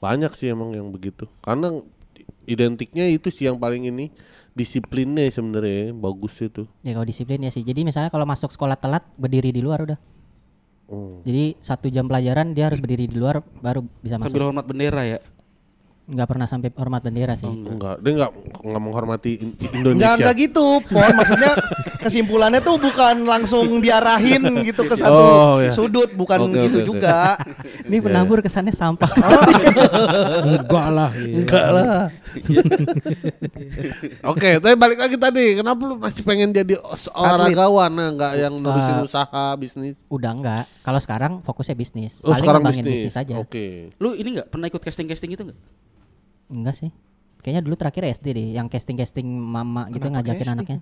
Banyak 0.00 0.32
sih 0.32 0.48
emang 0.48 0.72
yang 0.72 0.88
begitu. 0.88 1.28
Karena 1.40 1.78
identiknya 2.44 3.06
itu 3.06 3.28
sih 3.28 3.46
yang 3.46 3.60
paling 3.60 3.86
ini 3.86 4.08
disiplinnya 4.50 5.28
sebenarnya 5.28 5.94
bagus 5.94 6.34
itu. 6.40 6.66
Ya 6.82 6.92
kalau 6.92 7.06
disiplin 7.06 7.40
ya 7.40 7.52
sih. 7.52 7.62
Jadi 7.62 7.84
misalnya 7.84 8.10
kalau 8.10 8.24
masuk 8.24 8.50
sekolah 8.50 8.74
telat 8.74 9.04
berdiri 9.14 9.52
di 9.52 9.62
luar 9.62 9.84
udah. 9.84 9.98
Oh. 10.90 11.22
Jadi 11.22 11.54
satu 11.62 11.86
jam 11.86 12.10
pelajaran 12.10 12.50
dia 12.50 12.66
harus 12.66 12.82
berdiri 12.82 13.06
di 13.06 13.14
luar 13.14 13.38
baru 13.62 13.86
bisa 14.02 14.18
masuk. 14.18 14.34
Sambil 14.34 14.50
hormat 14.50 14.66
bendera 14.66 15.02
ya. 15.06 15.18
Nggak 16.10 16.26
pernah 16.26 16.46
sampai 16.50 16.74
hormat 16.74 17.00
bendera 17.06 17.38
sih. 17.38 17.46
Enggak, 17.46 18.02
dia 18.02 18.10
enggak 18.18 18.30
enggak 18.58 18.82
menghormati 18.82 19.30
in- 19.38 19.54
Enggak 19.54 19.74
Indonesia. 19.76 20.14
enggak 20.18 20.34
gitu, 20.34 20.66
Pon. 20.82 21.10
Maksudnya 21.14 21.52
kesimpulannya 22.00 22.58
tuh 22.58 22.76
bukan 22.76 23.22
langsung 23.22 23.78
diarahin 23.78 24.40
gitu 24.62 24.82
ke 24.82 24.94
satu 24.94 25.20
Oh, 25.20 25.56
iya. 25.58 25.70
sudut, 25.70 26.10
bukan 26.10 26.48
Oke, 26.48 26.64
gitu 26.64 26.78
oke. 26.80 26.86
juga. 26.88 27.36
Ini 27.84 28.00
penabur 28.00 28.40
kesannya 28.40 28.72
sampah. 28.72 29.06
Enggak 30.64 30.88
lah. 30.88 31.10
Enggak 31.14 31.66
lah. 31.70 31.96
Oke, 34.22 34.58
tapi 34.58 34.74
balik 34.74 34.98
lagi 34.98 35.16
tadi, 35.16 35.54
kenapa 35.54 35.80
lu 35.82 35.96
masih 35.96 36.22
pengen 36.22 36.50
jadi 36.50 36.78
olahragawan, 37.10 37.90
nah, 37.90 38.08
enggak 38.08 38.32
yang 38.38 38.54
nurusin 38.56 38.96
Eh, 38.96 39.04
usaha 39.04 39.44
bisnis? 39.54 39.96
Udah 40.06 40.32
enggak. 40.32 40.64
Kalau 40.80 40.98
sekarang 40.98 41.32
fokusnya 41.42 41.74
bisnis. 41.74 42.18
Oh, 42.20 42.30
Paling 42.30 42.42
sekarang 42.42 42.62
bisnis. 42.64 42.96
bisnis 42.98 43.14
aja. 43.14 43.34
Oke. 43.36 43.90
Lu 43.96 44.14
ini 44.14 44.34
nggak 44.34 44.48
pernah 44.48 44.66
ikut 44.66 44.80
casting 44.80 45.06
casting 45.06 45.30
itu 45.30 45.42
nggak? 45.42 45.58
Enggak 46.48 46.74
sih. 46.76 46.90
Kayaknya 47.40 47.62
dulu 47.62 47.74
terakhir 47.74 48.02
SD 48.10 48.26
deh, 48.30 48.48
yang 48.52 48.68
casting-casting 48.68 49.24
mama 49.24 49.88
gitu 49.88 50.04
Kenapa 50.04 50.20
ngajakin 50.20 50.38
casting? 50.38 50.54
anaknya. 50.54 50.78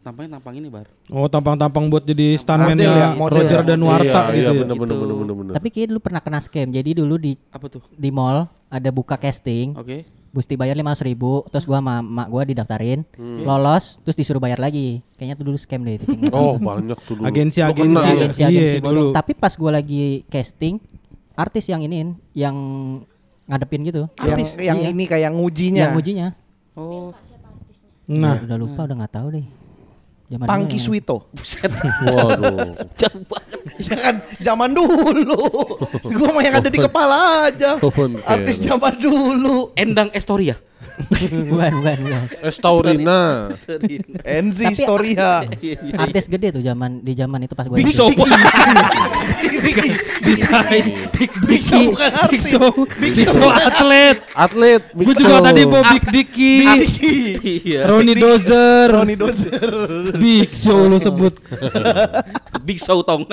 Tampangnya 0.00 0.40
tampang 0.40 0.54
ini 0.56 0.68
bar. 0.68 0.88
Oh 1.06 1.28
tampang-tampang 1.28 1.84
buat 1.86 2.00
jadi 2.00 2.32
Model 2.32 2.40
stuntman-nya 2.40 2.88
ya, 2.88 3.08
model 3.12 3.36
Roger 3.36 3.60
ya. 3.60 3.66
dan 3.68 3.80
Warta 3.84 4.00
Iya, 4.00 4.32
gitu 4.32 4.32
iya, 4.32 4.40
ya. 4.40 4.60
bener, 4.64 4.76
bener, 4.78 4.96
bener, 4.96 5.14
bener, 5.14 5.34
bener. 5.36 5.52
Tapi 5.52 5.68
kayak 5.68 5.86
dulu 5.92 6.00
pernah 6.00 6.20
kena 6.20 6.40
scam. 6.40 6.68
Jadi 6.68 6.90
dulu 6.96 7.14
di 7.14 7.32
Apa 7.48 7.68
tuh? 7.68 7.84
di 7.92 8.08
mall 8.08 8.48
ada 8.66 8.88
buka 8.88 9.14
casting. 9.14 9.76
Oke. 9.76 10.08
Mesti 10.30 10.54
bayar 10.54 10.72
lima 10.72 10.94
ribu, 10.96 11.42
terus 11.50 11.66
gua 11.66 11.82
sama 11.82 12.00
mak 12.00 12.30
gua 12.30 12.46
didaftarin, 12.46 13.02
lolos, 13.42 13.98
terus 14.00 14.14
disuruh 14.14 14.38
bayar 14.38 14.56
lagi. 14.56 15.02
Kayaknya 15.14 15.34
tuh 15.34 15.44
dulu 15.44 15.58
scam 15.58 15.82
deh. 15.82 15.98
Oh, 16.30 16.54
banyak 16.56 16.96
tuh 17.02 17.18
dulu. 17.18 17.26
Agensi-agensi. 17.26 17.90
Kena 17.90 18.00
ya? 18.00 18.14
agensi 18.16 18.40
agensi 18.40 18.76
Iya, 18.78 18.80
dulu. 18.80 19.10
dulu. 19.10 19.12
Tapi 19.12 19.32
pas 19.34 19.52
gua 19.52 19.74
lagi 19.74 20.22
casting, 20.28 20.78
artis 21.34 21.66
yang 21.66 21.82
iniin, 21.82 22.14
yang 22.32 22.56
ngadepin 23.44 23.82
gitu. 23.82 24.06
Yang 24.16 24.54
yang 24.56 24.78
Iya. 24.80 24.88
ini 24.88 25.04
kayak 25.04 25.30
ngujinya. 25.34 25.82
Yang 25.82 25.94
ujinya. 25.98 26.26
Oh. 26.72 27.10
Nah, 28.06 28.38
Udah 28.40 28.56
lupa, 28.56 28.80
udah 28.86 28.96
nggak 28.96 29.12
tahu 29.12 29.28
deh. 29.34 29.46
Zaman 30.30 30.46
Pangki 30.46 30.78
dulu 30.78 30.94
yang- 30.94 31.02
Swito. 31.02 31.16
Waduh. 32.06 32.70
Jauh 33.02 33.22
banget. 33.26 33.58
ya 33.82 33.96
kan 33.98 34.14
zaman 34.38 34.70
dulu. 34.70 35.42
Gua 36.06 36.28
mah 36.30 36.42
yang 36.42 36.54
ada 36.54 36.70
di 36.70 36.78
kepala 36.78 37.50
aja. 37.50 37.82
Artis 38.24 38.62
zaman 38.62 38.94
dulu. 38.94 39.74
Endang 39.74 40.14
Estoria. 40.14 40.54
Bukan, 41.08 41.72
bukan, 41.78 41.96
bukan. 42.00 42.22
Estaurina. 42.42 43.20
Enzi 44.22 44.66
Tapi- 44.66 44.76
Storia. 44.76 45.30
Artis 45.96 46.26
gede 46.26 46.52
tuh 46.52 46.62
zaman 46.62 47.00
di 47.00 47.12
zaman 47.12 47.40
itu 47.40 47.54
pas 47.54 47.64
gua 47.64 47.76
Big. 47.76 47.88
Show. 47.88 48.08
desain 50.20 50.84
Big 51.46 51.62
Show 51.62 51.80
bukan 51.90 52.10
artis. 52.12 52.30
Big 52.30 52.42
Show, 52.46 52.68
Big 52.98 53.14
Show 53.16 53.48
atlet. 53.48 54.16
Atlet. 54.32 54.82
Gue 54.92 55.14
juga 55.14 55.40
tadi 55.42 55.62
mau 55.64 55.82
Big 55.86 56.04
Dicky, 56.10 56.54
Iya. 57.62 57.86
Roni 57.86 58.14
Dozer, 58.14 58.86
Roni 58.90 59.14
Dozer. 59.14 59.70
Big 60.16 60.50
Show 60.52 60.86
lu 60.86 60.98
sebut. 60.98 61.34
Big 62.62 62.78
Show 62.78 63.00
tong. 63.02 63.24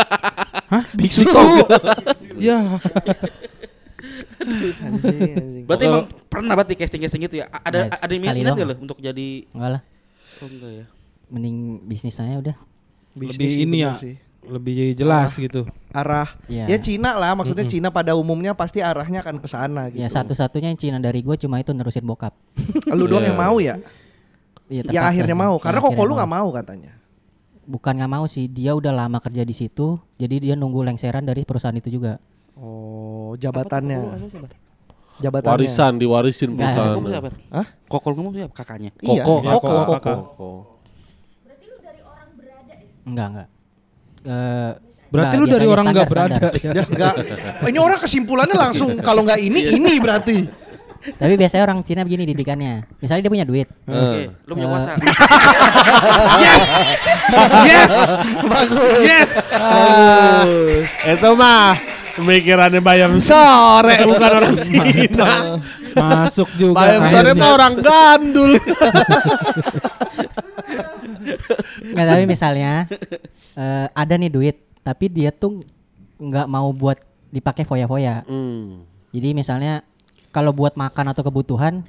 Hah? 0.68 0.84
Big 0.94 1.12
Show. 1.12 1.68
Ya. 2.38 2.78
Anjing, 4.88 5.32
anjing. 5.34 5.64
Berarti 5.66 5.84
emang 5.86 6.06
pernah 6.28 6.54
di 6.62 6.76
casting 6.76 7.02
casting 7.02 7.22
gitu 7.24 7.36
ya? 7.40 7.46
Ada 7.52 7.78
Ya, 7.86 7.98
ada 8.00 8.12
yang 8.12 8.24
minat 8.36 8.54
nggak 8.56 8.68
lo 8.68 8.76
untuk 8.80 8.98
jadi? 8.98 9.46
Enggak 9.52 9.72
lah. 9.76 9.82
Oh 10.38 10.48
enggak 10.48 10.72
ya. 10.74 10.86
Mending 11.28 11.56
bisnis 11.84 12.16
saya 12.16 12.40
udah. 12.40 12.56
Bisnis 13.12 13.36
Lebih 13.36 13.48
sih, 13.50 13.60
ini 13.60 13.78
bener 13.78 13.84
ya. 13.84 13.94
sih. 14.00 14.16
Lebih 14.48 14.76
jelas 14.96 15.36
gitu. 15.36 15.68
Arah. 15.92 16.30
Iya. 16.48 16.72
Ya 16.72 16.78
Cina 16.80 17.12
lah, 17.14 17.36
maksudnya 17.36 17.68
Cina 17.68 17.92
pada 17.92 18.16
umumnya 18.16 18.56
pasti 18.56 18.80
arahnya 18.80 19.20
akan 19.20 19.44
ke 19.44 19.48
sana 19.50 19.92
gitu. 19.92 20.00
Ya 20.00 20.08
satu-satunya 20.08 20.72
yang 20.72 20.80
Cina 20.80 20.98
dari 20.98 21.20
gue 21.20 21.36
cuma 21.36 21.60
itu 21.60 21.76
nerusin 21.76 22.08
bokap. 22.08 22.32
Lu 22.96 23.06
doang 23.06 23.28
Iya. 23.28 23.30
yang 23.34 23.40
mau 23.40 23.58
ya? 23.60 23.76
Iya, 24.68 24.84
Yang 24.84 24.96
terpaksa. 24.96 25.10
akhirnya 25.12 25.36
mau. 25.36 25.56
Karena 25.60 25.80
kok 25.80 25.96
lu 25.98 26.14
nggak 26.16 26.32
mau 26.32 26.48
katanya. 26.52 26.92
Bukan 27.68 27.94
nggak 28.00 28.12
mau 28.12 28.24
sih, 28.28 28.48
dia 28.48 28.72
udah 28.72 28.96
lama 28.96 29.20
kerja 29.20 29.44
di 29.44 29.52
situ, 29.52 30.00
jadi 30.16 30.40
dia 30.40 30.54
nunggu 30.56 30.80
lengseran 30.88 31.28
dari 31.28 31.44
perusahaan 31.44 31.76
itu 31.76 31.92
juga. 31.92 32.16
Oh, 32.58 33.38
jabatannya. 33.38 34.18
Jabatannya. 35.18 35.54
Warisan 35.56 35.94
diwarisin 35.96 36.54
Nggak. 36.54 36.74
perusahaan. 36.74 37.06
Siapa? 37.08 37.30
Hah? 37.52 37.68
Kokol 37.88 38.14
ngomong 38.14 38.34
siapa? 38.36 38.54
Kakaknya. 38.54 38.90
Iya, 38.98 39.22
Koko, 39.22 39.34
Iya, 39.40 39.50
koko, 39.52 39.62
koko, 39.62 39.78
koko. 39.78 39.94
kakak. 39.94 40.18
Koko. 40.18 40.50
Enggak, 43.08 43.28
enggak. 43.32 43.48
Eh, 44.28 44.72
Berarti 45.08 45.36
enggak, 45.38 45.48
lu 45.48 45.56
dari 45.56 45.68
orang 45.68 45.86
nggak 45.88 46.10
berada 46.12 46.36
standar. 46.36 46.54
ya. 46.60 46.72
Ya 46.74 46.84
enggak. 46.84 47.14
Ini 47.72 47.80
orang 47.80 48.00
kesimpulannya 48.00 48.58
langsung 48.58 48.90
kalau 49.00 49.24
nggak 49.24 49.40
ini 49.40 49.62
ini 49.72 49.94
berarti. 50.04 50.38
Tapi 50.98 51.38
biasanya 51.38 51.64
orang 51.64 51.80
Cina 51.82 52.02
begini 52.04 52.28
didikannya. 52.28 52.84
Misalnya 53.00 53.22
dia 53.24 53.32
punya 53.32 53.46
duit. 53.48 53.70
Oke, 53.88 54.34
lu 54.44 54.52
punya 54.52 54.68
Eh. 54.68 54.72
kuasa. 54.76 54.92
Yes. 56.38 57.92
Bagus. 58.44 59.00
Yes. 59.02 59.30
Itu 61.08 61.30
mah 61.34 61.78
pemikirannya 62.18 62.82
Bayam 62.82 63.22
sore 63.22 64.02
bukan 64.10 64.32
orang 64.34 64.56
Cina. 64.58 65.62
Masuk 65.94 66.50
juga. 66.58 66.82
Bayam 66.82 67.02
sore 67.14 67.32
mah 67.38 67.50
orang 67.54 67.74
gandul. 67.78 68.52
Enggak, 71.84 72.06
tapi 72.10 72.24
misalnya 72.26 72.72
eh, 73.54 73.88
ada 73.92 74.14
nih 74.18 74.32
duit, 74.32 74.58
tapi 74.82 75.10
dia 75.12 75.30
tuh 75.30 75.62
nggak 76.18 76.48
mau 76.50 76.74
buat 76.74 76.98
dipakai 77.30 77.64
foya-foya. 77.68 78.26
Hmm. 78.26 78.84
Jadi 79.14 79.30
misalnya 79.38 79.86
kalau 80.34 80.52
buat 80.54 80.76
makan 80.76 81.14
atau 81.14 81.24
kebutuhan 81.24 81.82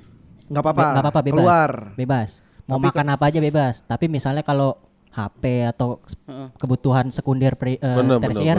Nggak 0.48 0.62
apa-apa. 0.64 0.82
nggak 0.92 1.04
apa-apa 1.04 1.20
bebas. 1.22 1.36
Keluar. 1.44 1.70
Bebas. 1.94 2.28
Mau 2.68 2.76
Tapi 2.80 2.86
makan 2.92 3.06
apa 3.16 3.24
aja 3.28 3.38
bebas. 3.40 3.74
Tapi 3.84 4.04
misalnya 4.08 4.44
kalau 4.44 4.76
HP 5.18 5.42
atau 5.66 5.98
kebutuhan 6.54 7.10
sekunder 7.10 7.58
pri, 7.58 7.74
Bener, 7.76 8.22
bener, 8.22 8.22
tersier 8.22 8.56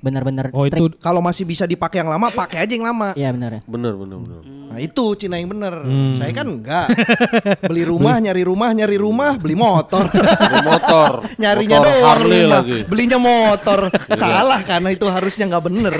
bener-bener 0.00 0.46
Oh 0.54 0.64
itu. 0.64 0.88
Kalau 0.96 1.20
masih 1.20 1.44
bisa 1.44 1.66
dipakai 1.66 2.00
yang 2.00 2.08
lama, 2.08 2.30
pakai 2.30 2.64
aja 2.64 2.72
yang 2.72 2.86
lama. 2.86 3.12
Iya 3.12 3.34
bener 3.34 3.50
ya. 3.58 3.60
Bener, 3.66 3.92
bener, 3.92 4.16
bener. 4.16 4.40
Nah 4.70 4.78
itu 4.78 5.04
Cina 5.14 5.36
yang 5.36 5.50
bener. 5.50 5.74
Hmm. 5.82 6.16
Saya 6.16 6.32
kan 6.32 6.46
enggak. 6.46 6.86
beli 7.70 7.82
rumah, 7.84 8.16
nyari 8.16 8.42
rumah, 8.46 8.70
nyari 8.70 8.96
rumah, 8.96 9.34
beli 9.36 9.58
motor. 9.58 10.06
Beli 10.40 10.60
motor. 10.62 11.12
Nyarinya 11.42 11.78
motor 11.78 11.90
doang 11.90 12.06
Harley 12.06 12.40
rumah. 12.40 12.52
lagi. 12.62 12.78
Belinya 12.86 13.18
motor. 13.18 13.80
Salah 14.14 14.60
karena 14.62 14.88
itu 14.88 15.04
harusnya 15.04 15.44
nggak 15.50 15.64
bener. 15.66 15.94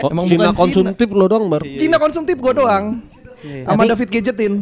Oh, 0.00 0.08
Emang 0.12 0.24
Cina 0.28 0.48
bukan 0.48 0.52
Cina. 0.52 0.56
konsumtif 0.56 1.08
lo 1.10 1.26
dong, 1.26 1.44
Bar. 1.48 1.62
Cina 1.64 1.96
konsumtif 1.98 2.36
gue 2.36 2.52
doang. 2.52 2.84
Sama 3.64 3.82
Tapi- 3.82 3.90
David 3.90 4.08
Gadgetin. 4.12 4.54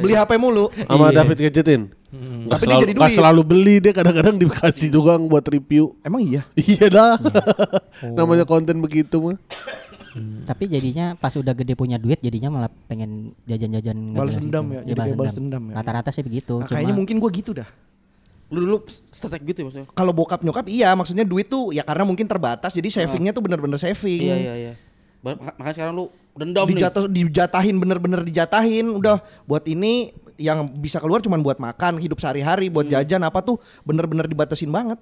beli 0.00 0.14
HP 0.16 0.30
mulu. 0.36 0.72
Sama 0.74 1.12
David 1.12 1.38
Gadgetin. 1.38 1.82
Nggak 2.16 2.50
Tapi 2.52 2.62
dia 2.62 2.68
selalu, 2.68 2.82
jadi 2.82 2.92
nggak 2.92 3.08
duit. 3.08 3.18
selalu 3.18 3.42
beli 3.42 3.74
dia 3.78 3.92
kadang-kadang 3.92 4.36
dikasih 4.38 4.88
doang 4.88 5.22
buat 5.26 5.44
review. 5.44 5.94
Emang 6.00 6.22
iya? 6.22 6.42
Iya 6.58 6.86
dah. 6.88 7.14
Namanya 8.18 8.44
konten 8.44 8.78
begitu 8.78 9.20
mah. 9.20 9.36
Tapi 10.16 10.64
jadinya 10.64 11.12
pas 11.12 11.34
udah 11.36 11.52
gede 11.52 11.76
punya 11.76 12.00
duit 12.00 12.16
jadinya 12.18 12.48
malah 12.48 12.70
pengen 12.88 13.36
jajan-jajan 13.44 13.92
nggak 13.92 14.16
Balas 14.16 14.32
jelas 14.32 14.44
dendam 14.48 14.64
ya, 14.64 14.80
Iya, 14.80 14.94
jadi 14.96 15.12
balas 15.12 15.36
dendam 15.36 15.62
ya. 15.68 15.74
Rata-rata 15.76 16.08
sih 16.08 16.24
begitu. 16.24 16.54
Nah, 16.56 16.64
kayaknya 16.64 16.88
Cuma- 16.88 17.00
mungkin 17.04 17.16
gue 17.20 17.30
gitu 17.36 17.50
dah. 17.52 17.68
Lu 18.48 18.58
dulu 18.62 18.76
statek 18.88 19.42
gitu 19.44 19.58
ya 19.60 19.64
maksudnya. 19.68 19.86
Kalau 19.92 20.12
bokap 20.16 20.40
nyokap 20.40 20.64
iya, 20.70 20.96
maksudnya 20.96 21.26
duit 21.26 21.50
tuh 21.50 21.74
ya 21.76 21.84
karena 21.84 22.08
mungkin 22.08 22.24
terbatas, 22.24 22.72
jadi 22.72 22.88
savingnya 22.88 23.36
tuh 23.36 23.44
bener-bener 23.44 23.76
saving. 23.76 24.24
Iya 24.24 24.36
iya 24.40 24.54
iya. 24.56 24.72
Makanya 25.20 25.74
sekarang 25.74 25.92
lu 25.92 26.04
dendam 26.32 26.64
nih. 26.64 26.78
Dijatuh, 26.78 27.04
dijatahin 27.10 27.76
bener-bener 27.76 28.20
dijatahin 28.22 28.86
udah 28.88 29.18
buat 29.44 29.66
ini 29.66 30.14
yang 30.36 30.68
bisa 30.68 31.00
keluar 31.00 31.20
cuman 31.24 31.40
buat 31.40 31.58
makan 31.60 32.00
hidup 32.00 32.20
sehari-hari 32.20 32.68
buat 32.68 32.86
jajan 32.86 33.24
apa 33.24 33.40
tuh 33.40 33.60
bener-bener 33.82 34.28
dibatasin 34.28 34.70
banget. 34.70 35.00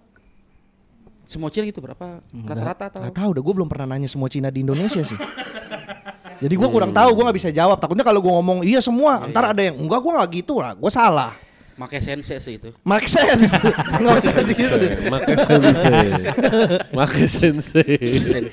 Semua 1.25 1.49
Cina 1.49 1.65
gitu 1.69 1.81
berapa? 1.81 2.21
Rata-rata 2.31 2.85
atau? 2.93 3.01
Gak 3.01 3.17
tahu 3.17 3.31
dah 3.39 3.43
gue 3.43 3.55
belum 3.57 3.69
pernah 3.69 3.97
nanya 3.97 4.09
semua 4.11 4.29
Cina 4.29 4.53
di 4.53 4.61
Indonesia 4.61 5.01
sih. 5.01 5.17
Jadi 6.43 6.55
gue 6.59 6.69
kurang 6.69 6.93
tahu 6.93 7.15
gue 7.17 7.25
nggak 7.25 7.39
bisa 7.41 7.51
jawab. 7.55 7.81
Takutnya 7.81 8.05
kalau 8.05 8.21
gue 8.21 8.33
ngomong 8.33 8.59
iya 8.67 8.83
semua. 8.85 9.25
Ntar 9.25 9.57
ada 9.57 9.63
yang 9.65 9.81
enggak 9.81 10.01
gue 10.03 10.13
nggak 10.13 10.31
gitu 10.45 10.61
lah 10.61 10.77
gue 10.77 10.91
salah 10.93 11.44
Make 11.75 11.99
sense 11.99 12.31
sih 12.31 12.55
itu. 12.55 12.71
make 12.83 13.05
sense 13.05 13.51
nggak 13.99 14.15
usah 14.17 14.35
gitu 14.47 14.77
Make 15.05 15.35
sensei. 15.37 16.07
Make. 16.89 17.15
Sense, 17.27 17.67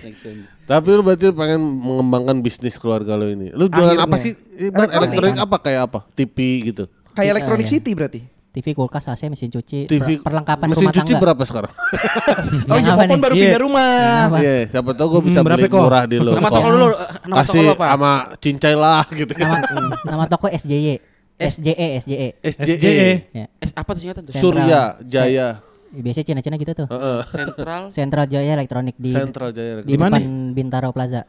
make 0.02 0.18
sense. 0.18 0.46
Tapi 0.64 0.88
lu 0.90 1.02
berarti 1.02 1.30
pengen 1.30 1.62
mengembangkan 1.62 2.40
bisnis 2.40 2.76
keluarga 2.76 3.14
lo 3.14 3.28
ini. 3.28 3.52
Lu 3.52 3.68
jualan 3.68 3.94
apa 3.96 4.16
sih? 4.18 4.34
Ibarat 4.34 4.90
Elektronik. 4.90 5.12
elektronik 5.12 5.38
apa 5.40 5.58
kayak 5.60 5.82
apa? 5.84 6.00
TV 6.12 6.38
gitu. 6.66 6.84
kayak 7.12 7.22
Iya, 7.22 7.32
Electronic 7.36 7.66
iya. 7.66 7.74
City 7.74 7.92
berarti 7.92 8.22
TV, 8.52 8.74
kulkas, 8.74 9.08
AC, 9.08 9.28
mesin 9.28 9.48
cuci, 9.48 9.86
TV 9.86 10.20
per- 10.20 10.28
perlengkapan 10.28 10.68
mesin 10.68 10.84
rumah 10.84 10.92
cuci 10.94 11.04
tangga. 11.08 11.24
berapa 11.24 11.44
sekarang? 11.46 11.72
oh 12.68 12.78
iya 12.78 12.92
Popon 12.94 13.20
baru 13.22 13.34
Iya. 13.34 13.44
pindah 13.46 13.62
rumah 13.62 13.92
Apa? 14.26 14.38
Iya, 14.38 14.56
siapa 14.68 14.92
tahu 14.92 15.08
gue 15.08 15.22
bisa 15.24 15.40
Hmm, 15.40 15.46
berapa, 15.48 15.60
beli 15.62 15.72
murah 15.72 16.04
di 16.04 16.18
lo. 16.18 16.32
Nama 16.34 16.44
Ko. 16.44 16.56
toko 16.58 16.68
lu 16.68 16.76
nama 16.76 16.92
toko 16.92 17.36
Kasih 17.40 17.60
lu 17.62 17.72
apa? 17.72 17.86
sama 17.88 18.12
cincai 18.38 18.76
lah 18.76 19.04
gitu. 19.10 19.32
Nama, 19.34 19.56
nama 20.04 20.24
toko 20.26 20.46
SJY. 20.50 21.00
SJE, 21.42 21.88
SJE. 22.06 22.28
SJE. 22.46 23.10
Ya. 23.34 23.46
Eh, 23.50 23.70
apa 23.74 23.90
tuh 23.98 24.02
singkatan 24.06 24.22
tuh? 24.28 24.34
Surya. 24.38 25.02
Jaya. 25.02 25.66
Biasanya 25.92 26.26
Cina-Cina 26.32 26.56
gitu 26.56 26.72
tuh. 26.72 26.88
Heeh. 26.88 27.20
Sentral. 27.28 27.84
Central 27.92 28.26
Jaya 28.30 28.52
Elektronik 28.56 28.96
di 28.96 29.12
Sentral 29.12 29.52
Jaya. 29.52 29.84
di 29.84 29.98
depan 29.98 30.24
Bintaro 30.56 30.96
Plaza. 30.96 31.28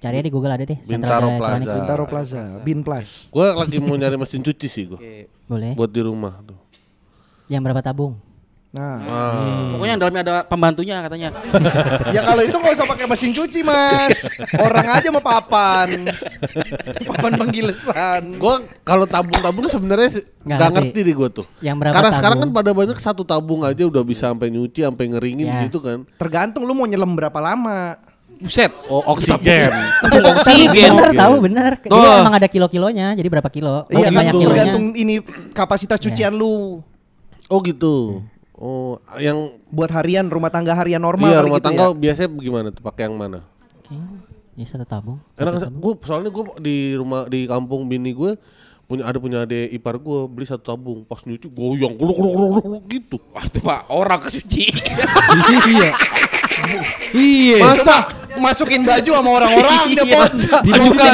Cari 0.00 0.24
di 0.24 0.32
Google 0.32 0.56
ada 0.56 0.64
deh. 0.64 0.78
Bintaro 0.82 1.28
Jaya 1.30 1.36
Elektronik. 1.38 1.66
Plaza. 1.68 1.78
Bintaro 1.78 2.04
Plaza 2.08 2.40
Bin 2.64 2.80
Plus 2.80 3.10
Gue 3.30 3.46
lagi 3.52 3.76
mau 3.78 3.94
nyari 3.94 4.16
mesin 4.18 4.40
cuci 4.42 4.66
sih 4.66 4.84
gue. 4.90 4.98
Boleh. 5.46 5.76
Buat 5.78 5.90
di 5.94 6.02
rumah 6.02 6.40
tuh. 6.42 6.58
Yang 7.46 7.60
berapa 7.68 7.82
tabung? 7.84 8.29
Nah, 8.70 9.02
Pokoknya 9.74 9.90
yang 9.90 10.00
dalamnya 10.00 10.22
ada 10.22 10.34
pembantunya 10.46 11.02
katanya. 11.02 11.34
ya 12.14 12.22
kalau 12.22 12.38
itu 12.38 12.54
nggak 12.54 12.74
usah 12.78 12.86
pakai 12.86 13.06
mesin 13.10 13.34
cuci 13.34 13.66
mas. 13.66 14.30
Orang 14.54 14.86
aja 14.86 15.10
mau 15.10 15.18
papan, 15.18 16.06
papan 17.02 17.32
penggilesan. 17.34 18.38
Gua 18.38 18.62
kalau 18.86 19.10
tabung-tabung 19.10 19.66
sebenarnya 19.66 20.22
Nggak 20.40 20.54
ngerti. 20.70 20.74
ngerti 20.86 20.98
deh 21.02 21.14
gua 21.18 21.28
tuh. 21.32 21.46
Yang 21.58 21.76
berapa 21.82 21.94
Karena 21.98 22.10
sekarang 22.14 22.38
kan 22.38 22.46
tabung? 22.46 22.58
pada 22.62 22.70
banyak 22.70 22.98
satu 22.98 23.22
tabung 23.26 23.60
aja 23.66 23.82
udah 23.82 24.02
bisa 24.06 24.30
sampai 24.30 24.48
nyuci, 24.48 24.86
sampai 24.86 25.04
ngeringin 25.08 25.46
Ya. 25.50 25.66
gitu 25.66 25.82
kan. 25.82 26.06
Tergantung 26.14 26.62
lu 26.62 26.70
mau 26.70 26.86
nyelam 26.86 27.10
berapa 27.10 27.42
lama. 27.42 27.98
Buset. 28.38 28.70
Oh, 28.86 29.02
oksigen. 29.04 29.74
Tabung 30.00 30.30
oksigen. 30.32 30.94
Bener 30.94 31.12
tahu 31.12 31.34
bener. 31.42 31.72
Jadi 31.76 31.90
Oh. 31.90 32.22
emang 32.22 32.38
ada 32.38 32.46
kilo-kilonya. 32.46 33.18
Jadi 33.18 33.26
berapa 33.26 33.50
kilo? 33.50 33.90
Iya, 33.90 34.08
kan 34.08 34.30
kilonya. 34.30 34.46
tergantung 34.46 34.84
ini 34.94 35.18
kapasitas 35.50 35.98
cucian 35.98 36.30
lu 36.30 36.86
Oh 37.50 37.58
gitu. 37.66 38.22
Oh, 38.60 39.00
yang 39.16 39.56
buat 39.72 39.88
harian 39.88 40.28
rumah 40.28 40.52
tangga 40.52 40.76
harian 40.76 41.00
normal 41.00 41.32
iya 41.32 41.40
kali 41.40 41.48
rumah 41.48 41.60
gitu 41.64 41.66
tangga 41.72 41.86
ya. 41.88 41.96
biasanya 41.96 42.28
gimana 42.44 42.68
tuh 42.68 42.82
pakai 42.84 43.02
yang 43.08 43.16
mana? 43.16 43.40
Ya 44.52 44.64
satu 44.68 44.84
tabung. 44.84 45.16
Enak 45.40 45.72
gue 45.72 45.92
soalnya 46.04 46.28
gue 46.28 46.44
di 46.60 46.76
rumah 46.92 47.24
di 47.24 47.48
kampung 47.48 47.88
bini 47.88 48.12
gue 48.12 48.36
punya 48.84 49.08
ada 49.08 49.16
punya 49.16 49.48
adik 49.48 49.70
ipar 49.80 49.96
gue 49.96 50.28
beli 50.28 50.44
satu 50.44 50.76
tabung 50.76 51.08
pas 51.08 51.24
nyuci 51.24 51.48
goyang 51.48 51.96
gulung 51.96 52.16
gulung 52.20 52.34
gulung 52.60 52.84
gitu. 52.84 53.16
Wah, 53.32 53.48
itu 53.48 53.58
Pak, 53.64 53.80
orang 53.88 54.20
kesuci. 54.20 54.68
Iya. 55.72 55.90
Iya. 57.10 57.56
Masa 57.60 57.96
masukin 58.32 58.80
baju 58.82 59.10
sama 59.10 59.30
orang-orang 59.42 59.74
dia 59.88 60.02
Iya. 60.02 60.14
pos. 60.16 60.32
Dibuka 60.62 61.04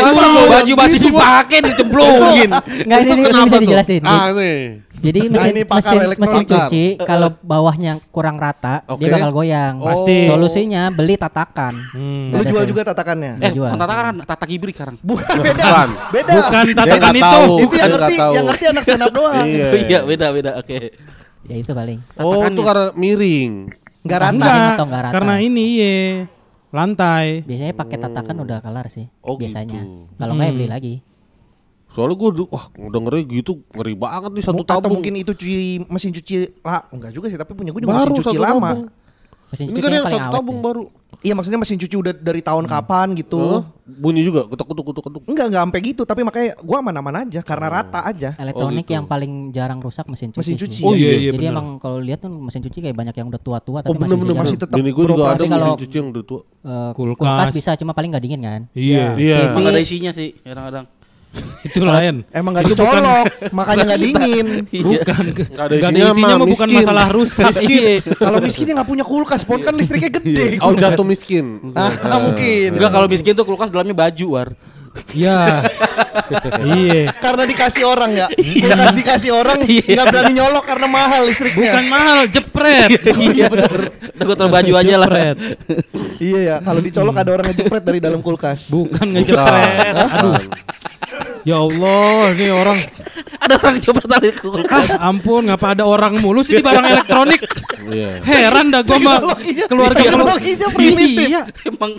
Baju- 0.46 0.76
masih 0.76 0.98
dipakai 1.00 1.58
dicemplungin. 1.64 2.50
Enggak 2.84 2.98
ini, 3.02 3.10
ini 3.10 3.22
kenapa 3.24 3.44
bisa 3.44 3.56
tuh? 3.56 3.62
dijelasin. 3.62 4.02
Ah 4.04 4.28
nih. 4.32 4.58
Jadi 4.96 5.28
mesin 5.28 5.52
ini 5.52 5.62
pakar 5.62 5.92
mesin, 5.92 6.16
mesin 6.16 6.40
cuci 6.42 6.84
kalau 6.98 7.28
bawahnya 7.44 8.00
kurang 8.08 8.40
rata 8.40 8.80
Oke. 8.88 9.04
dia 9.04 9.12
bakal 9.12 9.28
goyang. 9.30 9.76
Pasti. 9.78 10.24
Solusinya 10.24 10.88
beli 10.88 11.20
tatakan. 11.20 11.76
Hmm. 11.92 12.32
Lu 12.32 12.40
jual 12.42 12.64
sih. 12.64 12.68
juga 12.72 12.80
tatakannya. 12.82 13.36
Eh, 13.38 13.52
Jual. 13.52 13.68
bukan 13.68 13.78
tatakan, 13.78 14.14
tata 14.24 14.44
kibrik 14.48 14.72
sekarang. 14.72 14.96
Bukan 14.98 15.36
beda. 15.36 15.62
Bukan. 15.62 15.88
Beda. 16.10 16.32
Bukan 16.32 16.64
tatakan 16.72 17.12
itu. 17.12 17.24
tahu. 17.28 17.52
Itu 17.60 17.74
yang 17.76 17.92
ngerti, 17.92 18.14
yang 18.16 18.44
ngerti 18.48 18.64
anak 18.66 18.82
stand 18.82 19.04
up 19.04 19.12
doang. 19.12 19.44
Iya. 19.46 19.66
Iya, 19.76 19.98
beda 20.02 20.26
beda. 20.32 20.50
Oke. 20.56 20.78
Ya 21.46 21.54
itu 21.54 21.70
paling. 21.70 21.98
Oh 22.16 22.40
itu 22.40 22.62
karena 22.64 22.86
miring. 22.96 23.52
Enggak 24.06 24.20
rata. 24.22 24.32
Enggak, 24.32 24.54
atau 24.72 24.84
nggak 24.86 25.02
rata? 25.02 25.12
karena 25.12 25.34
ini 25.38 25.64
iya. 25.76 25.96
Lantai. 26.68 27.42
Biasanya 27.42 27.74
pakai 27.74 27.96
tatakan 27.96 28.36
udah 28.36 28.58
kelar 28.60 28.86
sih. 28.86 29.06
Oh, 29.20 29.34
biasanya. 29.34 29.74
gitu. 29.76 30.06
Kalau 30.14 30.32
nggak 30.32 30.46
ya 30.46 30.50
Hmm. 30.50 30.58
beli 30.58 30.68
lagi. 30.68 30.94
Soalnya 31.88 32.14
gue 32.14 32.44
wah 32.46 32.66
dengernya 32.76 33.22
gitu 33.26 33.52
ngeri 33.72 33.94
banget 33.96 34.30
nih 34.30 34.44
satu 34.44 34.60
Atau 34.60 34.68
tabung. 34.78 35.00
mungkin 35.00 35.16
itu 35.16 35.32
cuci 35.32 35.56
mesin 35.86 36.12
cuci 36.12 36.34
lah 36.60 36.84
enggak 36.90 37.08
juga 37.10 37.26
sih 37.26 37.40
tapi 37.40 37.56
punya 37.56 37.72
gue 37.72 37.80
juga 37.80 37.88
baru 37.94 38.12
mesin 38.12 38.20
cuci 38.22 38.36
lama. 38.36 38.68
tabung. 38.68 38.82
Mesin 39.46 39.64
Ini 39.64 39.72
cuci 39.72 39.80
kan 39.80 39.90
yang 39.92 40.04
paling 40.04 40.18
satu 40.18 40.26
awet 40.26 40.36
tabung 40.36 40.58
ya. 40.58 40.64
baru. 40.64 40.82
Iya 41.18 41.32
maksudnya 41.32 41.56
mesin 41.56 41.76
cuci 41.76 41.96
udah 41.96 42.12
dari 42.12 42.40
tahun 42.40 42.64
kapan 42.66 43.14
gitu. 43.14 43.38
Hah? 43.38 43.62
Bunyi 43.84 44.20
juga 44.20 44.44
ketuk 44.44 44.66
ketuk 44.68 44.84
ketuk 44.84 45.02
ketuk. 45.04 45.22
Enggak 45.24 45.46
enggak 45.48 45.62
sampai 45.62 45.80
gitu 45.80 46.02
tapi 46.02 46.20
makanya 46.20 46.58
gua 46.60 46.76
aman-aman 46.80 47.14
aja 47.22 47.40
karena 47.40 47.66
rata 47.72 48.00
aja. 48.02 48.34
Elektronik 48.36 48.58
Oh, 48.76 48.84
gitu. 48.84 48.92
yang 48.92 49.06
paling 49.06 49.32
jarang 49.50 49.78
rusak 49.78 50.04
mesin 50.06 50.28
cuci. 50.28 50.38
Mesin 50.40 50.54
sih. 50.54 50.60
cuci. 50.60 50.80
Oh 50.82 50.92
iya 50.92 51.14
iya 51.16 51.30
Jadi 51.30 51.38
bener. 51.40 51.54
emang 51.54 51.66
kalau 51.78 51.98
lihat 51.98 52.20
tuh 52.20 52.30
mesin 52.30 52.60
cuci 52.60 52.78
kayak 52.80 52.94
banyak 52.94 53.14
yang 53.14 53.26
udah 53.26 53.38
tua-tua 53.38 53.78
Oh 53.78 53.82
tapi 53.82 53.96
bener-bener 53.96 54.34
masih, 54.34 54.36
masih 54.36 54.50
jalan. 54.52 54.62
tetap 54.62 54.76
Bini 54.76 54.90
gue 54.90 55.04
juga 55.04 55.06
ada 55.06 55.16
beroperasi. 55.16 55.46
mesin 55.46 55.54
Kalau- 55.62 55.78
cuci 55.78 55.96
yang 55.96 56.08
udah 56.08 56.24
tua. 56.24 56.40
Eh, 56.42 56.90
Kulkas. 56.92 57.16
kulkas. 57.16 57.48
bisa 57.54 57.70
cuma 57.76 57.92
paling 57.92 58.10
nggak 58.10 58.22
dingin 58.22 58.40
kan. 58.40 58.60
Iya. 58.72 59.04
Iya. 59.16 59.36
TV. 59.40 59.48
Emang 59.48 59.64
ada 59.64 59.80
isinya 59.80 60.10
sih 60.10 60.28
kadang-kadang. 60.36 60.84
Itu 61.66 61.82
lain. 61.84 62.24
Emang 62.32 62.56
enggak 62.56 62.72
dicolok, 62.72 63.26
makanya 63.56 63.84
enggak 63.92 64.00
dingin. 64.00 64.46
Bukan. 64.70 65.24
Nggak 65.34 65.64
ada 65.66 65.74
Gak 65.76 65.88
ada 65.90 65.96
isinya 65.98 66.12
isinya 66.12 66.34
mah 66.36 66.48
bukan 66.48 66.68
masalah 66.72 67.06
rusak. 67.12 67.44
Miskin. 67.52 68.00
Kalau 68.16 68.38
miskin 68.40 68.64
dia 68.64 68.74
nggak 68.76 68.88
punya 68.88 69.04
kulkas, 69.04 69.40
pon 69.44 69.60
kan 69.60 69.74
listriknya 69.76 70.10
gede. 70.10 70.62
Oh 70.62 70.72
jatuh 70.72 71.06
miskin. 71.06 71.74
Ah, 71.76 71.92
mungkin. 72.20 72.78
Enggak 72.78 72.90
kalau 72.92 73.06
miskin 73.10 73.32
tuh 73.36 73.44
kulkas 73.44 73.68
dalamnya 73.68 73.96
baju, 73.96 74.26
War. 74.32 74.48
Iya. 75.12 75.38
Iya. 76.56 77.12
Karena 77.20 77.44
dikasih 77.44 77.84
orang 77.84 78.10
ya. 78.16 78.26
Kulkas 78.32 78.96
dikasih 78.96 79.30
orang 79.36 79.62
nggak 79.68 80.06
berani 80.10 80.32
nyolok 80.32 80.64
karena 80.64 80.88
mahal 80.88 81.22
listriknya. 81.28 81.76
Bukan 81.76 81.86
mahal, 81.92 82.18
jepret. 82.26 82.90
Iya 83.14 83.46
benar. 83.52 83.78
Udah 83.92 84.24
gue 84.24 84.36
taruh 84.40 84.50
baju 84.50 84.72
aja 84.80 84.94
lah. 84.96 85.06
Jepret. 85.06 85.36
Iya 86.18 86.38
ya, 86.40 86.56
kalau 86.64 86.80
dicolok 86.80 87.14
ada 87.20 87.30
orang 87.36 87.46
ngejepret 87.52 87.84
dari 87.84 88.00
dalam 88.00 88.24
kulkas. 88.24 88.72
Bukan 88.72 89.06
ngejepret. 89.12 89.94
Aduh. 89.94 90.40
Ya 91.42 91.56
Allah, 91.56 92.34
ini 92.34 92.50
orang 92.50 92.78
Ada 93.38 93.54
orang 93.56 93.78
coba 93.78 94.18
di 94.18 94.30
kulkas. 94.30 94.90
Ah, 94.92 95.08
ampun, 95.08 95.46
ngapa 95.46 95.72
ada 95.72 95.86
orang 95.86 96.18
mulu 96.18 96.42
sih 96.42 96.58
di 96.58 96.62
barang 96.62 96.82
elektronik? 96.84 97.38
Iya. 97.86 98.18
Heran 98.20 98.68
dah 98.68 98.82
gua 98.82 98.98
mah 98.98 99.18
keluarga 99.64 99.94
teknologinya 99.96 100.68
primitif. 100.68 101.28
Iya. 101.30 101.42
Emang 101.64 101.92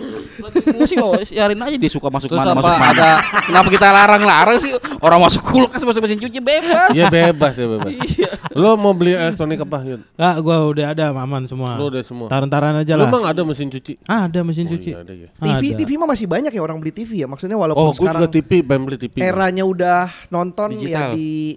sih 0.84 1.00
oh, 1.00 1.16
siarin 1.24 1.56
aja 1.58 1.74
dia 1.74 1.88
suka 1.88 2.06
masuk 2.06 2.28
Terus 2.28 2.38
mana 2.38 2.52
masuk 2.52 2.68
mana. 2.70 2.92
ada- 2.92 3.18
Kenapa 3.40 3.68
kita 3.72 3.86
larang-larang 3.88 4.58
sih 4.60 4.70
orang 5.00 5.18
masuk 5.18 5.42
kulkas 5.42 5.80
masuk 5.80 6.04
mesin 6.04 6.20
cuci 6.20 6.38
bebas. 6.38 6.92
Iya 6.92 7.08
bebas 7.08 7.52
ya 7.56 7.66
bebas. 7.66 7.92
Iya. 7.96 8.30
Lo 8.52 8.76
mau 8.76 8.92
beli 8.92 9.16
elektronik 9.16 9.58
apa 9.58 9.80
Yud? 9.82 10.00
Ah, 10.14 10.36
gua 10.38 10.68
udah 10.68 10.92
ada 10.92 11.10
aman 11.10 11.48
semua. 11.48 11.74
Lo 11.74 11.88
udah 11.88 12.04
semua. 12.04 12.28
Taran-taran 12.28 12.76
aja 12.76 12.92
Lo 12.92 13.06
lah. 13.06 13.08
emang 13.08 13.24
ada 13.24 13.40
mesin 13.42 13.66
cuci? 13.66 13.96
Ada 14.04 14.44
mesin 14.44 14.68
Oh, 14.68 14.76
cuci. 14.76 14.90
iya, 14.92 15.00
ada 15.00 15.14
ya. 15.14 15.28
TV 15.32 15.62
Ada. 15.64 15.78
TV 15.80 15.90
mah 15.96 16.08
masih 16.08 16.26
banyak 16.26 16.52
ya 16.52 16.60
orang 16.60 16.76
beli 16.76 16.92
TV 16.92 17.24
ya. 17.24 17.26
Maksudnya 17.26 17.56
walaupun 17.56 17.80
Oh, 17.80 17.90
gue 17.90 17.98
sekarang 17.98 18.22
juga 18.22 18.34
TV, 18.34 18.50
pengen 18.60 18.82
beli 18.84 18.98
TV. 19.00 19.07
Eranya 19.16 19.62
udah 19.62 20.00
nonton 20.28 20.74
Digital. 20.74 21.10
ya 21.10 21.14
di 21.14 21.56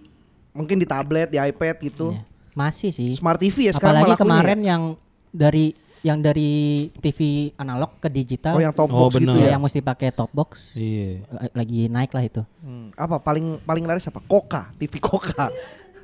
mungkin 0.52 0.76
di 0.76 0.86
tablet, 0.86 1.28
di 1.28 1.38
iPad 1.38 1.76
gitu. 1.82 2.12
Iya. 2.12 2.24
Masih 2.52 2.90
sih. 2.90 3.12
Smart 3.14 3.38
TV 3.38 3.68
ya 3.68 3.74
sekarang 3.74 4.04
Apalagi 4.04 4.12
lakunya 4.14 4.22
kemarin 4.22 4.60
ya. 4.60 4.68
yang 4.70 4.82
dari 5.30 5.66
yang 6.02 6.18
dari 6.18 6.52
TV 6.96 7.20
analog 7.56 7.96
ke 7.96 8.10
digital. 8.10 8.56
Oh 8.56 8.60
yang 8.60 8.74
top 8.74 8.90
Oh, 8.90 9.06
box 9.06 9.16
gitu 9.16 9.30
bener. 9.30 9.38
ya. 9.40 9.50
yang 9.54 9.62
mesti 9.62 9.80
pakai 9.80 10.10
top 10.10 10.28
box. 10.30 10.74
Iya. 10.74 11.24
La- 11.30 11.54
Lagi 11.56 11.88
naik 11.88 12.10
lah 12.10 12.24
itu. 12.24 12.42
Hmm, 12.58 12.90
apa 12.92 13.16
paling 13.18 13.62
paling 13.62 13.86
laris 13.86 14.04
apa? 14.04 14.18
Koka, 14.20 14.74
TV 14.76 14.98
Koka. 14.98 15.48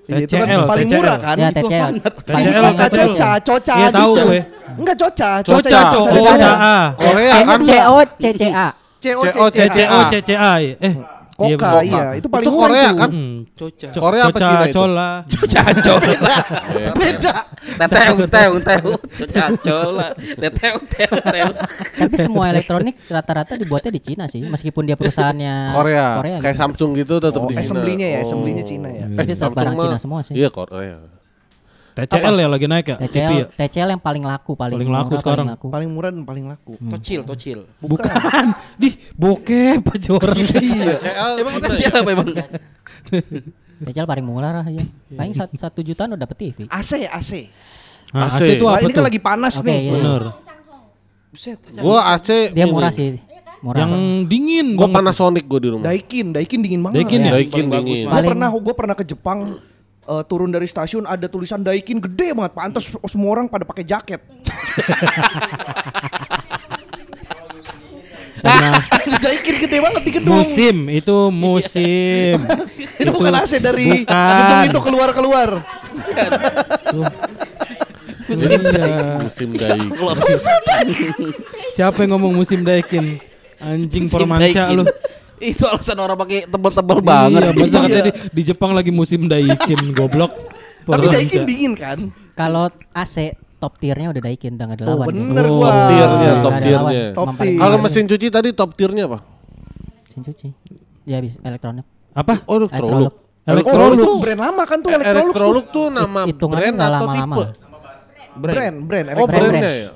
Iya, 0.06 0.22
itu 0.24 0.34
kan 0.34 0.48
TCL, 0.48 0.64
paling 0.64 0.88
TCL. 0.88 0.95
murah 0.95 1.17
kan? 1.17 1.35
Ya 1.35 1.50
Itu 1.50 1.59
TCL. 1.59 1.90
TCL, 1.98 2.64
TCL. 2.69 2.88
coca, 3.09 3.30
coca 3.42 3.74
Iya, 3.76 3.88
tahu 3.90 4.11
gitu. 4.14 4.24
gue. 4.24 4.42
Enggak 4.77 4.95
coca, 4.98 5.30
Coca, 5.42 5.80
coca, 5.84 6.11
coca. 6.14 6.51
Korea 6.95 7.34
Eh, 7.34 7.43
kan? 7.43 7.59
CO 7.59 7.95
CCA. 8.16 8.67
CO, 8.98 9.22
CO, 9.26 9.45
CCA. 11.38 11.45
Oh, 11.45 11.48
CCA. 11.48 11.53
ya. 11.53 11.53
Eh, 11.53 11.57
Koka, 11.57 11.72
iya, 11.83 12.03
itu 12.14 12.27
paling 12.27 12.43
Itu 12.43 12.51
murah 12.51 12.66
Korea 12.66 12.82
itu. 12.83 12.98
kan? 12.98 13.09
Hmm. 13.09 13.38
Coca. 13.53 13.88
Co- 13.88 14.01
Korea 14.01 14.22
apa 14.24 14.32
Coca 14.32 14.48
Cina 14.48 14.64
itu? 14.64 14.74
Cola. 14.75 15.09
Caco. 15.53 15.93
Beda. 16.93 17.33
Teteung, 17.77 18.19
teung, 18.27 18.57
teung. 18.59 18.98
Caco 19.27 19.77
lah. 19.91 20.09
Teteung, 20.16 20.82
teung, 20.88 21.22
teung. 21.24 21.53
Tapi 21.93 22.16
semua 22.17 22.45
elektronik 22.49 22.95
rata-rata 23.06 23.53
dibuatnya 23.53 23.91
di 23.91 24.01
Cina 24.01 24.25
sih, 24.25 24.41
meskipun 24.41 24.83
dia 24.83 24.95
perusahaannya 24.95 25.56
Korea. 25.72 26.07
Korea 26.17 26.38
Kayak 26.40 26.51
gitu. 26.51 26.61
Samsung 26.64 26.90
gitu 26.95 27.14
tetap 27.19 27.38
Oh, 27.38 27.45
di 27.45 27.53
Cina. 27.53 27.64
assembly-nya 27.64 28.07
ya, 28.07 28.17
Oh. 28.17 28.25
assembly-nya 28.25 28.64
Cina 28.64 28.90
ya. 28.90 29.06
Itu 29.07 29.22
tetap 29.27 29.38
Samsung 29.40 29.53
barang 29.53 29.75
Cina 29.80 29.98
semua 29.99 30.19
sih. 30.22 30.33
Iya 30.33 30.49
Korea. 30.49 30.98
TCL 31.98 32.35
ya 32.38 32.48
lagi 32.48 32.66
naik 32.69 32.85
ya? 32.85 32.98
TV 33.00 33.09
TCL, 33.09 33.34
ya? 33.34 33.45
TCL 33.58 33.90
yang 33.98 34.03
paling 34.03 34.22
laku, 34.22 34.53
paling, 34.53 34.77
Paling 34.77 34.92
laku 34.93 35.09
murah, 35.09 35.22
sekarang. 35.26 35.45
Paling 35.48 35.58
laku. 35.58 35.66
Paling 35.74 35.90
murah 35.90 36.09
dan 36.14 36.24
paling 36.24 36.45
laku. 36.45 36.74
Tocil, 36.77 37.22
tocil. 37.26 37.59
Bukan. 37.82 38.45
Di 38.77 38.90
bokep 39.17 39.82
aja 39.82 40.09
orang. 40.14 40.38
Iya. 40.38 40.95
Emang 41.42 41.56
tocil 41.58 41.92
apa 41.92 42.09
emang? 42.14 42.30
TCL 43.77 44.06
paling 44.06 44.26
murah 44.26 44.51
lah 44.61 44.67
ya. 44.67 44.85
Paling 45.09 45.34
satu, 45.34 45.53
satu 45.58 45.80
jutaan 45.82 46.14
udah 46.14 46.22
dapet 46.22 46.38
TV. 46.38 46.58
AC 46.69 46.92
ya, 46.98 47.09
AC. 47.14 47.50
Nah, 48.14 48.30
AC. 48.30 48.40
AC 48.40 48.50
itu 48.58 48.66
apa 48.66 48.80
ini 48.82 48.93
kan 48.93 49.03
lagi 49.03 49.19
panas 49.19 49.56
nih. 49.59 49.80
iya. 49.80 49.92
Bener. 49.98 50.22
Buset. 51.27 51.59
Gua 51.76 52.00
AC 52.16 52.56
Dia 52.56 52.66
murah 52.66 52.90
sih. 52.90 53.19
Murah. 53.58 53.84
Yang 53.84 53.93
dingin 54.30 54.67
Gua 54.77 54.85
banget. 54.85 54.95
Panasonic 55.01 55.43
gua 55.45 55.59
di 55.59 55.69
rumah. 55.74 55.85
Daikin, 55.90 56.30
Daikin 56.30 56.59
dingin 56.61 56.82
banget. 56.85 56.95
Daikin 57.01 57.19
ya? 57.19 57.32
Daikin 57.35 57.66
dingin. 57.67 58.06
Gue 58.06 58.14
Paling- 58.14 58.32
pernah, 58.32 58.50
gue 58.53 58.76
pernah 58.77 58.95
ke 58.95 59.03
Jepang. 59.03 59.40
Eh, 60.08 60.24
turun 60.26 60.50
dari 60.50 60.66
stasiun 60.66 61.06
ada 61.06 61.27
tulisan 61.27 61.61
Daikin 61.61 62.00
gede 62.00 62.32
banget. 62.34 62.53
Pantas 62.56 62.88
semua 63.08 63.30
orang 63.36 63.52
pada 63.52 63.68
pakai 63.68 63.84
jaket. 63.84 64.22
Daikin 69.18 69.56
gede 69.60 69.77
banget 69.82 70.02
di 70.06 70.11
gedung. 70.14 70.40
Musim 70.40 70.88
itu 70.94 71.18
musim. 71.34 72.38
itu 73.02 73.10
bukan 73.11 73.34
AC 73.34 73.60
dari 73.60 74.06
Bukan. 74.06 74.38
gedung 74.40 74.61
itu 74.72 74.80
keluar 74.82 75.10
keluar. 75.11 75.50
Iya. 78.27 79.19
Musim 79.24 79.50
Daikin. 79.56 79.92
Siapa 81.74 81.98
yang 82.03 82.18
ngomong 82.18 82.34
musim 82.36 82.64
daikin? 82.64 83.19
Anjing 83.58 84.06
daikin. 84.08 84.77
lu. 84.77 84.86
Itu 85.49 85.64
alasan 85.66 85.98
orang 85.98 86.17
pakai 86.17 86.45
tebel-tebel 86.45 86.99
banget. 86.99 87.41
Iya, 87.41 87.51
masa 87.53 87.66
Iya. 87.67 87.80
katanya 87.80 88.03
di, 88.03 88.11
di 88.32 88.41
Jepang 88.43 88.72
lagi 88.72 88.90
musim 88.90 89.25
daikin 89.25 89.82
goblok. 89.98 90.33
Tapi. 90.83 91.06
Daikin 91.07 91.43
dingin 91.43 91.74
kan? 91.74 91.98
Kalau 92.33 92.67
AC 92.91 93.16
top 93.57 93.75
tiernya 93.75 94.09
udah 94.09 94.22
Daikin 94.22 94.53
udah 94.53 94.66
nggak 94.66 94.77
ada 94.77 94.85
Oh 94.85 94.93
lawan. 94.95 95.07
bener 95.09 95.45
Oh, 95.45 95.53
gua. 95.56 95.67
Top 95.67 95.82
tiernya, 95.88 96.32
top 96.38 96.53
tiernya. 96.59 97.03
Top 97.11 97.30
tier. 97.35 97.57
Kalau 97.57 97.77
mesin 97.77 98.06
cuci 98.06 98.27
tadi 98.30 98.49
top 98.51 98.72
tiernya 98.74 99.03
apa? 99.06 99.19
mesin 100.03 100.22
cuci. 100.24 100.48
Ya 101.03 101.17
bisa 101.19 101.38
elektronik. 101.41 101.85
Apa? 102.11 102.41
Oh, 102.45 102.57
elektronik. 102.57 103.14
Oh, 103.48 103.90
itu 103.90 104.11
brand 104.19 104.41
lama 104.41 104.64
kan 104.64 104.77
tuh 104.80 104.90
Eh, 104.90 104.95
Electrolux. 104.98 105.32
tuh. 105.32 105.40
Electrolux 105.40 105.66
tuh 105.72 105.85
nama 105.88 106.22
brand 106.27 106.75
atau 106.77 106.91
lama-lama. 106.99 107.35
tipe? 107.35 107.45
Brand, 108.38 108.75
brand. 108.83 109.06
Oh, 109.07 109.11
Electrolux. 109.24 109.32
brandnya 109.49 109.72
ya. 109.74 109.91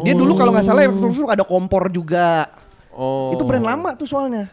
Dia 0.00 0.14
dulu 0.14 0.32
kalau 0.34 0.50
nggak 0.50 0.64
salah 0.64 0.82
Electrolux 0.82 1.14
tuh 1.14 1.28
ada 1.28 1.44
kompor 1.44 1.88
juga. 1.88 2.48
Oh. 2.90 3.30
Itu 3.30 3.44
brand 3.44 3.62
lama 3.62 3.92
tuh 3.94 4.04
soalnya. 4.04 4.48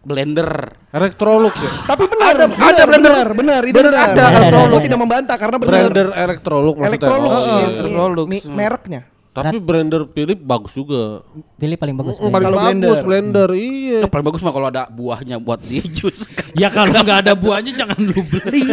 Blender. 0.00 0.50
Electrolux 0.88 1.52
ya. 1.54 1.70
Tapi 1.84 2.04
benar, 2.06 2.26
Ada- 2.30 2.46
benar, 2.46 2.64
ada 2.64 2.84
blender. 2.86 3.12
benar, 3.12 3.28
benar, 3.34 3.62
itu 3.62 3.76
benar. 3.76 3.94
ada 4.08 4.24
Electrolux. 4.32 4.80
Tidak 4.80 4.98
membantah 4.98 5.36
karena 5.36 5.56
benar. 5.56 5.72
Blender 5.84 6.08
Electrolux 6.12 6.74
maksudnya. 6.74 6.88
Electrolux, 6.90 7.30
Oh, 7.30 7.44
iya. 7.44 7.52
mi- 7.60 7.76
Electrolux. 7.76 8.26
mi- 8.26 8.46
mereknya. 8.48 9.00
Tapi 9.28 9.56
blender 9.56 10.02
Philip 10.08 10.34
bagus 10.36 10.72
juga. 10.72 11.22
Pilih 11.54 11.76
paling 11.76 11.94
bagus. 11.94 12.16
Mm, 12.16 12.26
paling 12.26 12.42
Kalau 12.42 12.58
bagus 12.58 12.66
blender. 12.66 12.98
blender, 13.04 13.48
iya. 13.54 13.98
Yang 14.02 14.10
paling 14.10 14.26
bagus 14.26 14.40
mah 14.40 14.50
kalau 14.50 14.66
ada 14.66 14.82
buahnya 14.88 15.36
buat 15.38 15.60
di 15.60 15.78
jus. 15.96 16.26
Ya 16.52 16.68
kalau 16.68 16.90
nggak 16.90 17.18
ada 17.22 17.32
buahnya 17.32 17.70
jangan 17.72 17.98
lu 17.98 18.18
beli. 18.24 18.66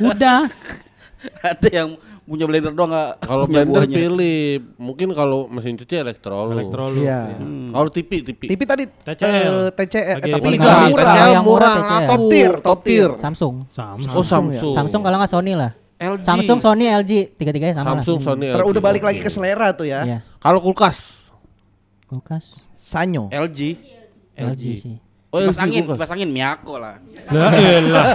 Udah. 0.00 0.48
ada 1.42 1.68
yang 1.68 1.98
punya 2.26 2.44
blender 2.44 2.74
doang 2.74 2.90
nggak 2.90 3.10
Kalau 3.22 3.44
blender 3.46 3.86
buahnya. 3.86 3.96
Philip, 3.96 4.62
mungkin 4.76 5.08
kalau 5.14 5.46
mesin 5.46 5.78
cuci 5.78 5.94
Electrolux. 5.94 6.58
Electrolux. 6.58 6.98
Iya. 6.98 7.20
Kalau 7.70 7.88
TV, 7.94 8.10
TV. 8.26 8.40
TV 8.50 8.60
tadi 8.66 8.84
TCL. 8.90 9.30
eh, 9.30 9.66
TCL, 9.70 10.16
Lagi 10.18 10.32
tapi 10.34 10.46
Enggak, 10.58 10.76
murah. 10.90 11.06
TCL 11.06 11.30
murah 11.30 11.42
murah, 11.46 11.74
TCL. 11.78 11.86
aku 11.86 12.04
Top 12.10 12.22
tier, 12.26 12.52
top 12.58 12.80
tier. 12.82 13.10
Samsung. 13.14 13.54
Samsung. 13.70 14.12
Oh 14.18 14.24
Samsung. 14.26 14.74
Samsung 14.74 15.00
kalau 15.06 15.16
nggak 15.22 15.30
Sony 15.30 15.54
lah. 15.54 15.72
LG. 15.96 16.20
Samsung, 16.28 16.60
Sony, 16.60 16.92
LG, 16.92 17.40
tiga-tiganya 17.40 17.80
sama 17.80 18.04
Samsung, 18.04 18.20
lah. 18.20 18.26
Sony, 18.36 18.46
LG. 18.52 18.68
udah 18.68 18.82
balik 18.84 19.00
lagi 19.00 19.24
ke 19.24 19.32
selera 19.32 19.72
tuh 19.72 19.88
ya. 19.88 20.04
Iya. 20.04 20.18
Kalau 20.36 20.60
kulkas. 20.60 21.24
Kulkas. 22.04 22.60
Sanyo. 22.76 23.32
LG. 23.32 23.80
LG 24.36 24.64
sih. 24.76 24.96
Oh, 25.32 25.40
kipas 25.40 25.58
angin, 25.58 25.88
kipas 25.88 26.10
angin 26.12 26.28
Miyako 26.28 26.76
lah. 26.76 27.00
Lah 27.32 27.52
elah. 27.56 28.06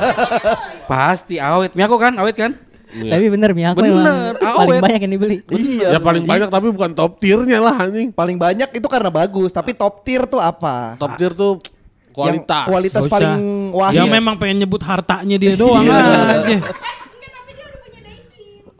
Pasti 0.85 1.41
awet. 1.41 1.73
Miyako 1.73 1.97
kan, 1.97 2.13
awet 2.21 2.37
kan? 2.37 2.53
Iya. 2.91 3.11
Tapi 3.15 3.25
bener 3.31 3.49
Miyako 3.55 3.79
Bener, 3.79 4.35
emang 4.35 4.35
paling 4.35 4.75
awet. 4.75 4.83
banyak 4.83 4.99
yang 4.99 5.13
dibeli. 5.15 5.37
Iya. 5.51 5.87
Ya 5.95 5.99
paling 6.03 6.23
banyak 6.27 6.47
tapi 6.51 6.67
bukan 6.75 6.91
top 6.91 7.11
tiernya 7.23 7.59
lah 7.63 7.75
anjing. 7.87 8.11
Paling 8.11 8.35
banyak 8.35 8.69
itu 8.75 8.87
karena 8.91 9.07
bagus, 9.07 9.55
tapi 9.55 9.71
top 9.71 10.03
tier 10.03 10.27
tuh 10.27 10.43
apa? 10.43 10.99
Top 10.99 11.15
tier 11.15 11.31
tuh 11.31 11.63
kualitas. 12.11 12.67
Yang 12.67 12.69
kualitas 12.69 13.03
paling 13.07 13.39
wahid. 13.71 13.95
Yang 13.95 14.07
memang 14.11 14.35
pengen 14.35 14.67
nyebut 14.67 14.81
hartanya 14.83 15.35
dia 15.39 15.55
doang 15.55 15.87
aja. 15.87 16.59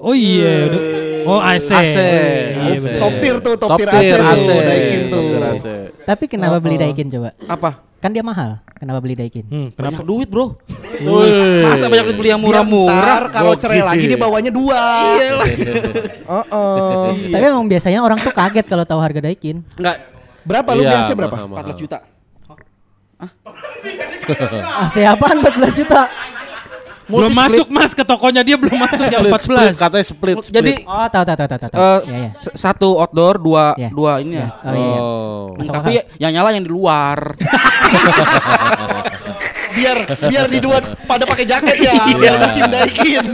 Oh 0.02 0.18
iya, 0.18 0.66
udah. 0.66 0.82
Oh 1.30 1.38
AC. 1.38 1.70
AC. 1.70 1.98
Oh, 2.58 2.74
iya. 2.74 2.98
Top 2.98 3.14
tier 3.22 3.38
tuh, 3.38 3.54
top, 3.54 3.70
Top 3.70 3.78
tier 3.78 3.90
tier 3.94 4.18
AC, 4.18 4.34
AC. 4.34 4.48
tuh, 4.50 4.58
Daikin 4.66 5.02
tuh. 5.06 5.22
Top 5.22 5.30
tier 5.30 5.44
AC. 5.46 5.66
Tapi 6.10 6.24
kenapa 6.26 6.58
beli 6.58 6.82
Daikin 6.82 7.08
coba? 7.14 7.38
Apa? 7.46 7.86
Kan 8.02 8.10
dia 8.10 8.26
mahal. 8.26 8.58
Kenapa 8.76 8.98
beli 8.98 9.14
Daikin? 9.14 9.46
Hmm, 9.46 9.70
Banyak 9.70 9.94
kenapa? 9.94 10.02
duit 10.04 10.26
bro. 10.26 10.58
Masa 11.64 11.86
banyak 11.86 12.06
duit 12.10 12.18
beli 12.18 12.30
yang 12.34 12.42
murah-murah? 12.42 13.30
kalau 13.30 13.54
cerai 13.54 13.86
lagi 13.86 14.10
dia 14.10 14.18
bawanya 14.18 14.50
dua. 14.50 14.82
Iya 15.16 15.28
lah. 15.38 15.48
Heeh. 16.34 17.06
Tapi 17.30 17.44
emang 17.46 17.70
biasanya 17.70 18.02
orang 18.02 18.18
tuh 18.18 18.34
kaget 18.34 18.66
kalau 18.66 18.82
tahu 18.82 18.98
harga 18.98 19.22
Daikin. 19.22 19.62
Enggak, 19.78 20.02
Berapa 20.42 20.74
lu 20.74 20.82
Iya, 20.82 20.90
biasanya 20.92 21.18
berapa? 21.22 21.36
mahal, 21.38 21.48
14 21.48 21.62
mahal. 21.62 21.78
juta. 21.78 21.98
AC 24.82 24.96
apaan 25.06 25.38
14 25.40 25.78
juta? 25.78 26.02
Belum 27.12 27.32
masuk 27.32 27.68
mas 27.68 27.92
ke 27.92 28.02
tokonya 28.02 28.42
dia 28.42 28.56
belum 28.56 28.74
masuk 28.74 29.06
yang 29.06 29.22
Split, 29.22 29.42
split, 29.42 29.70
14. 29.70 29.78
katanya 29.78 30.06
split. 30.08 30.36
Jadi 30.48 30.72
Oh, 30.84 31.06
tahu 31.06 31.24
tahu 31.24 31.36
tahu 31.36 31.48
tahu 31.50 31.60
tahu. 31.62 31.72
Iya, 31.76 31.98
iya. 32.08 32.30
s- 32.34 32.56
satu 32.56 32.90
outdoor, 32.98 33.36
dua 33.38 33.66
Iya. 33.76 33.90
dua 33.90 34.12
ini 34.18 34.36
ya. 34.36 34.48
Oh 34.50 34.72
iya. 34.72 34.80
iya. 34.80 34.98
Oh. 34.98 35.46
Masuk 35.56 35.74
Tapi 35.74 35.92
akal. 36.00 36.16
yang 36.18 36.32
nyala 36.34 36.50
yang 36.52 36.64
di 36.64 36.72
luar. 36.72 37.18
biar 39.72 39.98
biar 40.22 40.46
di 40.48 40.60
dua 40.60 40.78
pada 41.08 41.24
pakai 41.24 41.46
jaket 41.46 41.76
ya, 41.80 41.94
biar 42.14 42.36
musim 42.38 42.64
Daikin. 42.66 43.24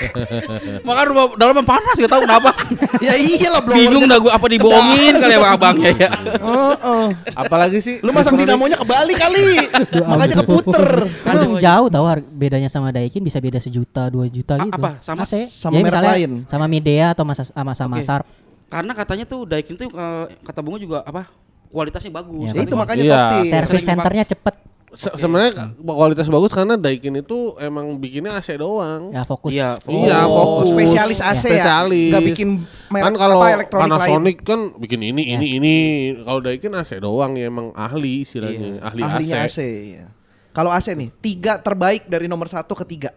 Makanya 0.86 1.06
rumah 1.08 1.24
dalamnya 1.36 1.64
panas 1.64 1.94
gak 1.96 2.10
tahu 2.10 2.22
kenapa. 2.24 2.50
ya 3.06 3.14
iyalah 3.16 3.60
belum. 3.62 3.76
Bingung 3.76 4.04
dah 4.08 4.18
gue 4.18 4.32
apa 4.32 4.46
dibohongin 4.48 5.14
kali 5.16 5.34
ya 5.34 5.48
abangnya 5.52 5.90
ya. 5.96 6.10
Heeh. 6.40 7.06
Apalagi 7.36 7.78
sih? 7.78 7.96
Lu 8.00 8.10
masang 8.10 8.36
dinamonya 8.36 8.80
kebalik 8.80 9.16
kali. 9.16 9.68
Makanya 10.10 10.36
keputer. 10.44 10.84
Kan 11.24 11.36
jauh 11.58 11.88
tahu 11.88 12.04
bedanya 12.32 12.68
sama 12.72 12.90
Daikin 12.90 13.22
bisa 13.22 13.38
beda 13.38 13.60
sejuta 13.60 14.08
dua 14.08 14.26
juta 14.28 14.56
gitu. 14.58 14.80
apa? 14.80 15.00
Sama- 15.04 15.24
AC. 15.24 15.46
sama 15.48 15.72
Jadi 15.76 15.84
merek 15.84 16.02
lain. 16.02 16.30
Sama 16.48 16.64
Midea 16.66 17.12
atau 17.12 17.24
masa 17.28 17.44
sama 17.44 17.72
sama 17.76 18.00
Oke. 18.00 18.06
Sharp. 18.06 18.26
Karena 18.70 18.92
katanya 18.94 19.24
tuh 19.26 19.44
Daikin 19.44 19.74
tuh 19.76 19.90
eh, 19.90 20.24
kata 20.46 20.60
bunga 20.62 20.78
juga 20.80 20.98
apa? 21.04 21.28
Kualitasnya 21.70 22.10
bagus. 22.10 22.50
Ya, 22.50 22.54
Ya 22.58 22.62
itu 22.66 22.74
makanya 22.74 23.02
Iya. 23.02 23.14
top 23.14 23.30
tier. 23.38 23.50
Service 23.52 23.86
centernya 23.86 24.24
cepet. 24.26 24.54
Se- 24.90 25.14
sebenarnya 25.14 25.70
kualitas 25.76 26.26
bagus 26.26 26.50
karena 26.50 26.74
Daikin 26.74 27.14
itu 27.14 27.54
emang 27.56 27.94
bikinnya 27.96 28.34
AC 28.34 28.58
doang. 28.58 29.14
Ya 29.14 29.22
fokus. 29.22 29.54
Iya, 29.54 29.78
Iya, 29.86 30.26
Oh, 30.26 30.66
fokus. 30.66 30.74
spesialis 30.74 31.22
AC 31.22 31.46
ya? 31.46 31.62
Spesialis. 31.62 32.10
Nggak 32.10 32.26
bikin 32.26 32.48
merek 32.88 33.04
kan 33.06 33.14
kalau 33.14 33.36
apa, 33.38 33.46
elektronik 33.54 33.86
Panasonic 33.86 34.36
kan 34.42 34.60
bikin 34.76 35.00
ini 35.04 35.22
Ya. 35.24 35.38
ini 35.38 35.46
ini. 35.56 35.74
Kalau 36.20 36.40
Daikin 36.40 36.74
AC 36.74 36.98
doang 36.98 37.38
ya 37.38 37.46
emang 37.46 37.70
ahli 37.70 38.22
istilahnya, 38.22 38.82
ahli 38.82 39.00
Ahlinya 39.00 39.46
AC. 39.46 39.48
AC. 39.48 39.58
ya. 39.94 40.06
Kalau 40.50 40.68
AC 40.68 40.90
nih, 40.92 41.14
tiga 41.16 41.54
terbaik 41.56 42.04
dari 42.04 42.26
nomor 42.26 42.50
satu 42.50 42.74
ke 42.74 42.82
tiga. 42.82 43.14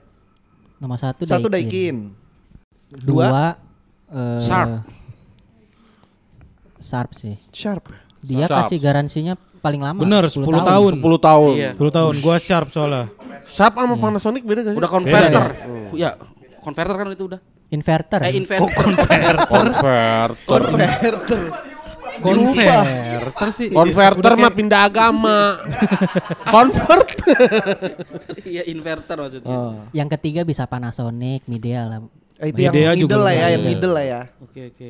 Nomor 0.78 1.02
satu, 1.02 1.26
Satu 1.26 1.50
Daikin. 1.50 2.14
Daikin. 2.14 3.02
Dua, 3.02 3.58
eh, 4.08 4.40
Sharp. 4.46 4.86
Sharp 6.78 7.12
sih. 7.16 7.40
Sharp. 7.50 7.90
Dia 8.20 8.46
Sharp. 8.46 8.68
kasih 8.68 8.78
garansinya 8.78 9.34
paling 9.64 9.80
lama. 9.80 10.00
Bener 10.04 10.28
10 10.28 10.44
tahun. 10.44 10.92
10 11.00 11.16
tahun. 11.24 11.54
Iya. 11.56 11.72
10 11.80 11.96
tahun 11.96 12.14
gua 12.20 12.36
sharp 12.36 12.68
soalnya. 12.76 13.08
Sharp 13.48 13.74
sama 13.80 13.96
Panasonic 13.96 14.44
beda 14.44 14.60
gak 14.68 14.74
sih? 14.76 14.80
Udah 14.84 14.92
converter. 14.92 15.46
Ya, 15.96 16.20
converter 16.60 16.96
kan 17.00 17.08
itu 17.16 17.26
udah. 17.32 17.40
Inverter. 17.72 18.20
Eh 18.28 18.38
inverter. 18.38 18.70
Converter. 19.48 20.30
Converter. 20.46 21.42
Converter 22.22 23.50
sih. 23.56 23.74
Converter 23.74 24.34
mah 24.38 24.52
pindah 24.54 24.82
agama. 24.86 25.58
Convert. 26.54 27.10
Iya 28.44 28.68
inverter 28.70 29.18
maksudnya. 29.18 29.50
Oh. 29.50 29.88
Yang 29.96 30.20
ketiga 30.20 30.46
bisa 30.46 30.68
Panasonic, 30.70 31.48
Midea 31.50 31.88
lah. 31.88 32.00
Eh, 32.38 32.52
itu 32.52 32.62
yang 32.62 32.74
Midea 32.76 32.92
middle 32.94 33.02
juga 33.02 33.18
lah 33.24 33.34
ya, 33.34 33.48
yang 33.58 33.64
middle 33.64 33.94
lah 33.96 34.06
ya. 34.06 34.22
Oke 34.44 34.62
oke. 34.76 34.90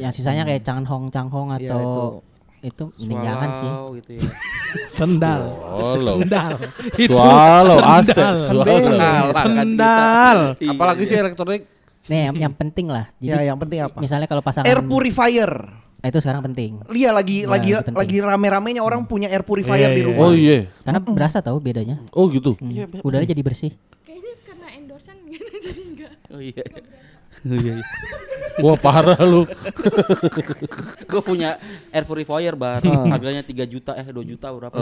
Yang 0.00 0.12
sisanya 0.22 0.42
kayak 0.48 0.64
Changhong 0.64 1.12
Changhong 1.12 1.52
Iya, 1.58 1.76
atau 1.76 2.24
itu 2.60 2.84
mending 3.00 3.20
jangan 3.24 3.48
sih. 3.56 3.70
Gitu 4.00 4.10
ya. 4.20 4.22
Sendal. 5.00 5.40
Swallow. 5.74 6.16
Sendal. 6.20 6.52
Itu 6.94 7.10
Swallow, 7.16 7.78
sendal. 7.80 8.34
Swallow. 8.36 8.76
Sendal. 8.78 9.26
Sendal. 9.34 10.38
Iya. 10.60 10.70
Apalagi 10.76 11.02
sih 11.08 11.16
elektronik 11.16 11.62
Nih 12.06 12.26
yang, 12.32 12.36
yang 12.48 12.54
penting 12.56 12.86
lah. 12.90 13.06
Jadi 13.18 13.44
Ya, 13.44 13.54
yang 13.54 13.58
penting 13.60 13.78
apa? 13.86 13.96
misalnya 14.00 14.26
kalau 14.26 14.42
pasangan 14.42 14.66
Air 14.66 14.80
purifier. 14.82 15.52
Nah, 16.00 16.08
itu 16.08 16.18
sekarang 16.18 16.40
penting. 16.40 16.80
Iya 16.90 17.12
lagi 17.12 17.44
Wah, 17.44 17.60
lagi 17.60 17.76
lagi 17.76 18.16
rame-ramenya 18.24 18.80
orang 18.80 19.04
punya 19.04 19.28
air 19.28 19.44
purifier 19.44 19.92
Iya, 19.92 19.96
di 19.96 20.00
iya. 20.00 20.08
rumah. 20.08 20.24
Oh 20.24 20.32
iya. 20.32 20.58
Karena 20.80 20.98
berasa 21.04 21.44
tahu 21.44 21.60
bedanya. 21.60 22.00
Oh 22.16 22.24
gitu. 22.32 22.56
Hmm. 22.56 22.72
Iya, 22.72 22.84
Udaranya 23.04 23.28
jadi 23.30 23.42
bersih. 23.44 23.72
Kayaknya 24.02 24.32
karena 24.48 24.66
endorsan 24.80 25.16
gitu 25.28 25.44
jadi 25.68 25.80
enggak. 25.92 26.12
Oh 26.32 26.40
iya. 26.40 26.64
Oh 26.64 26.80
iya. 27.46 27.74
iya. 27.80 27.84
Wah 28.60 28.76
parah 28.76 29.16
lu. 29.24 29.48
gue 31.10 31.22
punya 31.24 31.56
air 31.90 32.04
purifier 32.04 32.54
bar. 32.58 32.84
Harganya 32.84 33.40
3 33.40 33.64
juta 33.64 33.96
eh 33.96 34.04
2 34.04 34.20
juta 34.26 34.52
berapa. 34.52 34.76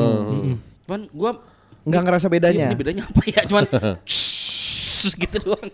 Cuman 0.86 1.00
gua 1.14 1.30
Nggak 1.88 2.02
ngerasa 2.04 2.26
bedanya. 2.28 2.68
Ini 2.68 2.76
bedanya 2.76 3.02
apa 3.06 3.22
ya? 3.24 3.40
Cuman 3.48 3.64
gitu 5.24 5.36
doang. 5.40 5.68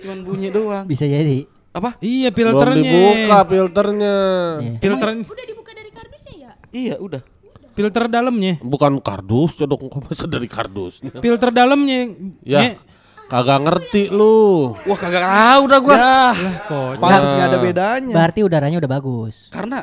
Cuman 0.00 0.18
bunyi 0.24 0.48
doang. 0.48 0.84
Bisa 0.86 1.04
jadi. 1.04 1.44
Apa? 1.76 2.00
Iya 2.00 2.32
Belum 2.32 2.56
filternya. 2.56 2.80
dibuka 2.80 3.38
filternya. 3.44 4.16
Iya. 4.62 4.72
Filter 4.80 5.08
Udah 5.12 5.44
dibuka 5.44 5.70
dari 5.76 5.90
kardusnya 5.92 6.34
ya? 6.38 6.52
Iya, 6.72 6.96
udah. 7.02 7.22
filter 7.76 8.08
dalamnya. 8.08 8.56
Bukan 8.64 9.04
kardus, 9.04 9.60
ya 9.60 9.68
dong 9.68 9.92
kok 9.92 10.00
masa 10.00 10.24
dari 10.24 10.48
kardus. 10.48 11.04
Filter 11.20 11.52
dalamnya. 11.52 12.08
Ya, 12.40 12.72
kagak 13.26 13.58
ngerti 13.60 14.02
lu. 14.08 14.72
Wah, 14.78 14.98
kagak 14.98 15.22
tahu 15.22 15.62
dah 15.66 15.78
gua. 15.78 15.94
Ya, 15.96 16.24
kok. 16.62 16.90
pantas 16.98 17.30
nggak 17.32 17.48
ada 17.48 17.58
bedanya. 17.58 18.14
Berarti 18.14 18.40
udaranya 18.42 18.76
udah 18.78 18.90
bagus. 18.90 19.50
Karena 19.50 19.82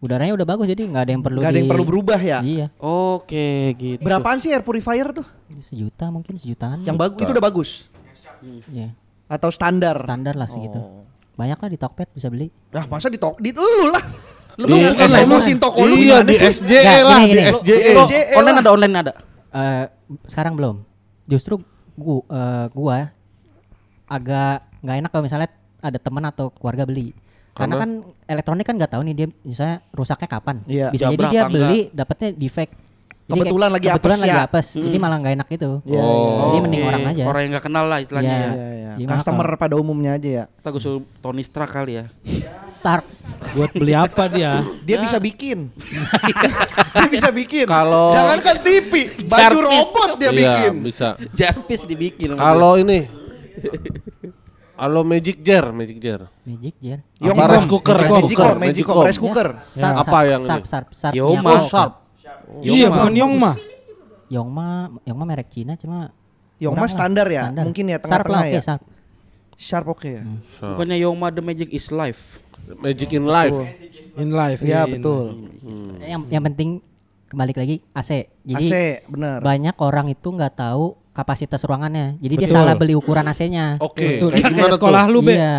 Udaranya 0.00 0.32
udah 0.32 0.48
bagus 0.48 0.64
jadi 0.64 0.88
nggak 0.88 1.02
ada 1.04 1.12
yang 1.12 1.20
perlu 1.20 1.38
Nggak 1.44 1.52
ada 1.52 1.60
yang 1.60 1.68
perlu 1.68 1.84
berubah 1.84 2.16
ya. 2.16 2.40
Iya. 2.40 2.66
Oke, 2.80 3.76
gitu. 3.76 4.00
Berapaan 4.00 4.40
sih 4.40 4.48
air 4.48 4.64
purifier 4.64 5.12
tuh? 5.12 5.28
Sejuta 5.60 6.08
mungkin 6.08 6.40
sejutaan. 6.40 6.80
Yang 6.88 6.96
bagus 6.96 7.20
itu 7.20 7.32
udah 7.36 7.44
bagus 7.44 7.70
Iya. 8.72 8.96
atau 9.28 9.52
standar? 9.52 10.00
Standar 10.00 10.40
lah 10.40 10.48
segitu. 10.48 10.80
Oh. 10.80 11.04
Banyak 11.36 11.60
lah 11.60 11.68
di 11.68 11.76
Tokped 11.76 12.16
bisa 12.16 12.32
beli. 12.32 12.48
Nah, 12.72 12.88
masa 12.88 13.12
di 13.12 13.20
tok 13.20 13.36
di 13.44 13.52
lu 13.52 13.92
lah. 13.92 14.00
Lu 14.56 14.64
Di 14.66 14.72
bukan 14.88 15.08
S- 15.08 15.16
solusin 15.20 15.56
toko 15.56 15.80
lu 15.84 15.96
Iya 15.96 16.20
di 16.20 16.32
sih? 16.32 16.48
SJE 16.48 16.80
Nggak, 16.80 17.00
lah, 17.00 17.20
di. 17.20 17.36
SJE. 17.60 17.92
Online 18.36 18.56
lah. 18.56 18.62
ada, 18.64 18.70
online 18.72 18.94
ada. 18.94 19.12
Eh 19.52 19.84
sekarang 20.24 20.56
belum. 20.56 20.80
Justru 21.24 21.60
gua, 22.00 22.24
eh, 22.24 22.66
gua 22.72 22.98
agak 24.08 24.66
nggak 24.80 24.96
enak 25.04 25.10
kalau 25.12 25.24
misalnya 25.28 25.48
ada 25.84 25.98
teman 26.00 26.24
atau 26.24 26.48
keluarga 26.50 26.88
beli. 26.88 27.12
Karena, 27.52 27.76
Karena? 27.76 27.82
kan 27.84 27.90
elektronik 28.24 28.64
kan 28.66 28.74
nggak 28.80 28.92
tahu 28.96 29.02
nih 29.04 29.14
dia 29.14 29.28
misalnya 29.44 29.76
rusaknya 29.92 30.28
kapan. 30.30 30.56
Iya. 30.64 30.88
Bisa 30.90 31.12
jadi 31.12 31.24
dia 31.28 31.42
beli 31.46 31.80
dapatnya 31.92 32.28
defect. 32.32 32.72
Jadi 33.30 33.32
kayak- 33.32 33.46
Kebetulan 33.46 33.70
lagi 33.70 33.86
kebetulan 33.86 34.10
apes 34.12 34.20
lagi 34.20 34.34
ya. 34.34 34.42
apes. 34.44 34.66
Jadi 34.74 34.96
malah 34.98 35.16
nggak 35.16 35.34
enak 35.36 35.48
gitu. 35.48 35.70
Iya, 35.80 36.02
Jadi 36.02 36.42
Oke. 36.50 36.58
mending 36.60 36.82
orang 36.82 37.02
aja. 37.06 37.22
Orang 37.24 37.40
yang 37.40 37.52
nggak 37.54 37.64
kenal 37.64 37.84
lah 37.86 37.98
istilahnya 38.00 38.26
Iya. 38.28 38.42
ya. 38.42 38.50
Iya, 38.50 38.68
iya. 38.72 38.90
Jadi 38.90 39.06
Customer 39.08 39.46
pada 39.54 39.74
umumnya 39.74 40.10
aja 40.12 40.28
ya. 40.28 40.44
Kita 40.50 40.68
gue 40.68 40.82
suruh 40.82 41.02
Tony 41.16 41.40
Stark 41.40 41.70
kali 41.70 41.92
ya. 41.94 42.04
Stark. 42.70 43.04
Buat 43.52 43.70
beli 43.72 43.94
apa 43.94 44.24
dia? 44.26 44.52
Dia 44.82 44.96
bisa 44.98 45.16
bikin. 45.16 45.70
dia 46.98 47.08
bisa 47.08 47.30
bikin. 47.30 47.64
Kalau- 47.64 48.10
Jangankan 48.12 48.56
TV, 48.60 48.92
baju 49.24 49.38
Jarvis. 49.38 49.62
robot 49.62 50.10
dia 50.16 50.26
Iya, 50.26 50.34
bikin. 50.34 50.72
bisa. 50.82 51.08
Jarvis 51.30 51.80
dibikin. 51.84 52.34
Kalau 52.34 52.74
ini 52.76 53.06
Halo 54.74 55.04
Magic 55.04 55.44
Jar, 55.44 55.68
Magic 55.70 56.00
Jar. 56.00 56.32
Magic 56.40 56.72
Jar. 56.80 57.04
Apa 57.20 57.44
rice 57.52 57.68
cooker, 57.68 57.94
rice 57.94 58.08
Magicom, 58.10 58.24
cooker, 58.24 58.52
Magicom, 58.56 58.64
Magicom. 58.96 59.04
rice 59.04 59.20
cooker. 59.20 59.48
Sarp, 59.60 59.92
Apa 59.94 60.08
sarp, 60.10 60.24
yang 60.26 60.40
sarp, 60.42 60.56
ini? 60.56 60.70
sarp, 60.72 60.88
sarp, 60.90 61.12
Yoma. 61.12 61.50
Oh, 61.52 61.60
Sharp. 61.68 61.92
Iya, 62.58 62.86
bukan 62.90 63.14
Yongma. 63.14 63.52
Yongma, 64.30 64.68
Yongma 65.06 65.24
merek 65.26 65.50
Cina 65.50 65.74
cuma 65.74 66.14
Yongma 66.62 66.86
standar 66.86 67.26
ya? 67.26 67.50
Standar. 67.50 67.64
Mungkin 67.66 67.84
ya 67.88 67.98
tengah-tengah 67.98 68.42
oke, 68.46 68.52
ya? 68.52 68.62
Sarp. 68.62 68.82
Sharp 69.60 69.86
oke 69.92 70.08
ya. 70.08 70.22
Sharp. 70.44 70.76
Bukannya 70.76 70.96
Yoma 71.00 71.28
the 71.28 71.42
Magic 71.42 71.68
is 71.72 71.88
Life. 71.92 72.40
Magic 72.78 73.10
in 73.12 73.24
Life. 73.26 73.56
In 74.16 74.30
live. 74.32 74.60
Iya 74.60 74.84
in- 74.86 74.92
betul. 75.00 75.24
Yang 76.00 76.20
yang 76.28 76.42
penting 76.52 76.68
kembali 77.30 77.52
lagi 77.56 77.76
AC. 77.94 78.10
Jadi 78.44 78.66
AC 78.66 78.72
benar. 79.06 79.38
banyak 79.40 79.76
orang 79.78 80.06
itu 80.10 80.28
nggak 80.28 80.54
tahu 80.58 80.98
kapasitas 81.10 81.62
ruangannya. 81.66 82.18
Jadi 82.18 82.34
dia 82.40 82.48
Betul. 82.48 82.56
salah 82.56 82.74
beli 82.78 82.94
ukuran 82.94 83.26
AC-nya. 83.26 83.76
Oke, 83.82 84.18
Betul. 84.18 84.30
Ya, 84.34 84.46
gimana 84.50 84.56
kayak 84.66 84.76
sekolah 84.78 85.04
tuh? 85.06 85.12
lu, 85.12 85.18
Be. 85.26 85.34
Iya. 85.36 85.56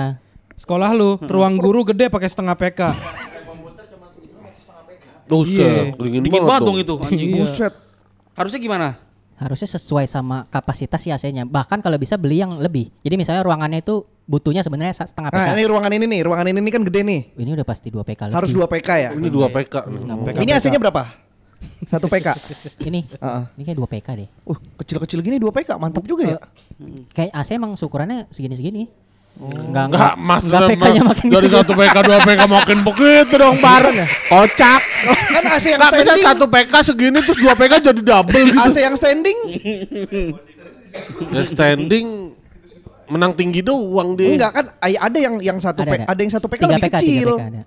Sekolah 0.58 0.90
lu, 0.94 1.10
ruang 1.26 1.56
guru 1.58 1.82
gede 1.86 2.08
pakai 2.08 2.30
setengah 2.30 2.56
PK. 2.56 2.82
Buset, 5.32 5.64
Iya. 5.64 5.96
dingin, 5.96 6.22
Dingin 6.28 6.44
banget 6.44 6.50
banget 6.52 6.68
dong. 6.68 6.78
itu 6.78 6.94
anjing. 7.00 7.30
Iya. 7.32 7.38
Buset. 7.40 7.74
Harusnya 8.36 8.60
gimana? 8.60 8.88
Harusnya 9.42 9.70
sesuai 9.74 10.06
sama 10.06 10.46
kapasitas 10.52 11.02
si 11.02 11.10
AC-nya. 11.10 11.48
Bahkan 11.48 11.82
kalau 11.82 11.98
bisa 11.98 12.14
beli 12.20 12.44
yang 12.44 12.62
lebih. 12.62 12.94
Jadi 13.02 13.16
misalnya 13.18 13.42
ruangannya 13.42 13.82
itu 13.82 14.06
butuhnya 14.30 14.62
sebenarnya 14.62 14.94
setengah 14.94 15.34
PK. 15.34 15.42
Nah 15.42 15.56
ini 15.58 15.66
ruangan 15.66 15.92
ini 15.98 16.06
nih, 16.06 16.22
ruangan 16.22 16.46
ini 16.54 16.60
nih 16.62 16.72
kan 16.78 16.82
gede 16.86 17.02
nih. 17.02 17.22
Ini 17.42 17.50
udah 17.58 17.66
pasti 17.66 17.90
2 17.90 18.06
PK 18.06 18.30
lebih. 18.30 18.38
Harus 18.38 18.52
2 18.54 18.70
PK 18.70 18.90
ya. 19.02 19.10
Ini 19.18 19.30
2 19.34 19.50
PK. 19.50 19.76
PK. 20.30 20.38
Ini 20.46 20.52
AC-nya 20.54 20.78
berapa? 20.78 21.04
Satu 21.90 22.06
PK. 22.06 22.28
Ini. 22.90 23.02
Heeh. 23.18 23.44
Ini 23.58 23.64
kayak 23.66 23.78
2 23.82 23.94
PK 23.98 24.08
deh. 24.22 24.30
Uh, 24.46 24.58
kecil-kecil 24.78 25.20
gini 25.26 25.42
2 25.42 25.50
PK, 25.50 25.70
mantap 25.82 26.06
juga 26.06 26.38
ya. 26.38 26.38
Kayak 27.14 27.32
AC 27.34 27.50
emang 27.58 27.74
ukurannya 27.74 28.30
segini-segini. 28.30 28.86
Enggak 29.34 29.86
Enggak, 29.90 30.14
mas 30.16 30.42
enggak 30.44 30.62
PK-nya 30.70 31.02
makin 31.02 31.26
dari 31.28 31.48
satu 31.50 31.72
PK 31.74 31.96
dua 32.04 32.20
PK 32.22 32.42
makin 32.46 32.78
begitu 32.84 33.34
dong 33.36 33.58
bareng 33.58 33.96
ya. 33.96 34.08
Kocak. 34.28 34.82
Kan 35.32 35.44
AC 35.50 35.66
yang 35.68 35.80
Enggak 35.80 35.92
bisa 35.92 36.04
standing. 36.06 36.26
satu 36.28 36.46
PK 36.46 36.74
segini 36.84 37.20
terus 37.20 37.40
dua 37.40 37.54
PK 37.56 37.74
jadi 37.82 38.02
double 38.02 38.44
gitu. 38.48 38.60
AC 38.60 38.76
yang 38.78 38.94
standing 38.94 39.38
Ya 41.32 41.42
standing 41.44 42.36
menang 43.08 43.34
tinggi 43.34 43.60
doang 43.60 44.14
deh. 44.14 44.36
enggak 44.36 44.52
kan 44.52 44.66
ada 44.78 45.18
yang 45.18 45.36
yang 45.38 45.58
satu 45.58 45.84
Ada, 45.84 45.92
PK, 45.92 46.02
ada. 46.02 46.08
ada 46.08 46.20
yang 46.22 46.32
satu 46.32 46.48
PK 46.48 46.62
lebih 46.64 46.84
PK, 46.86 46.96
kecil. 46.96 47.30
PK 47.34 47.44
ada. 47.44 47.62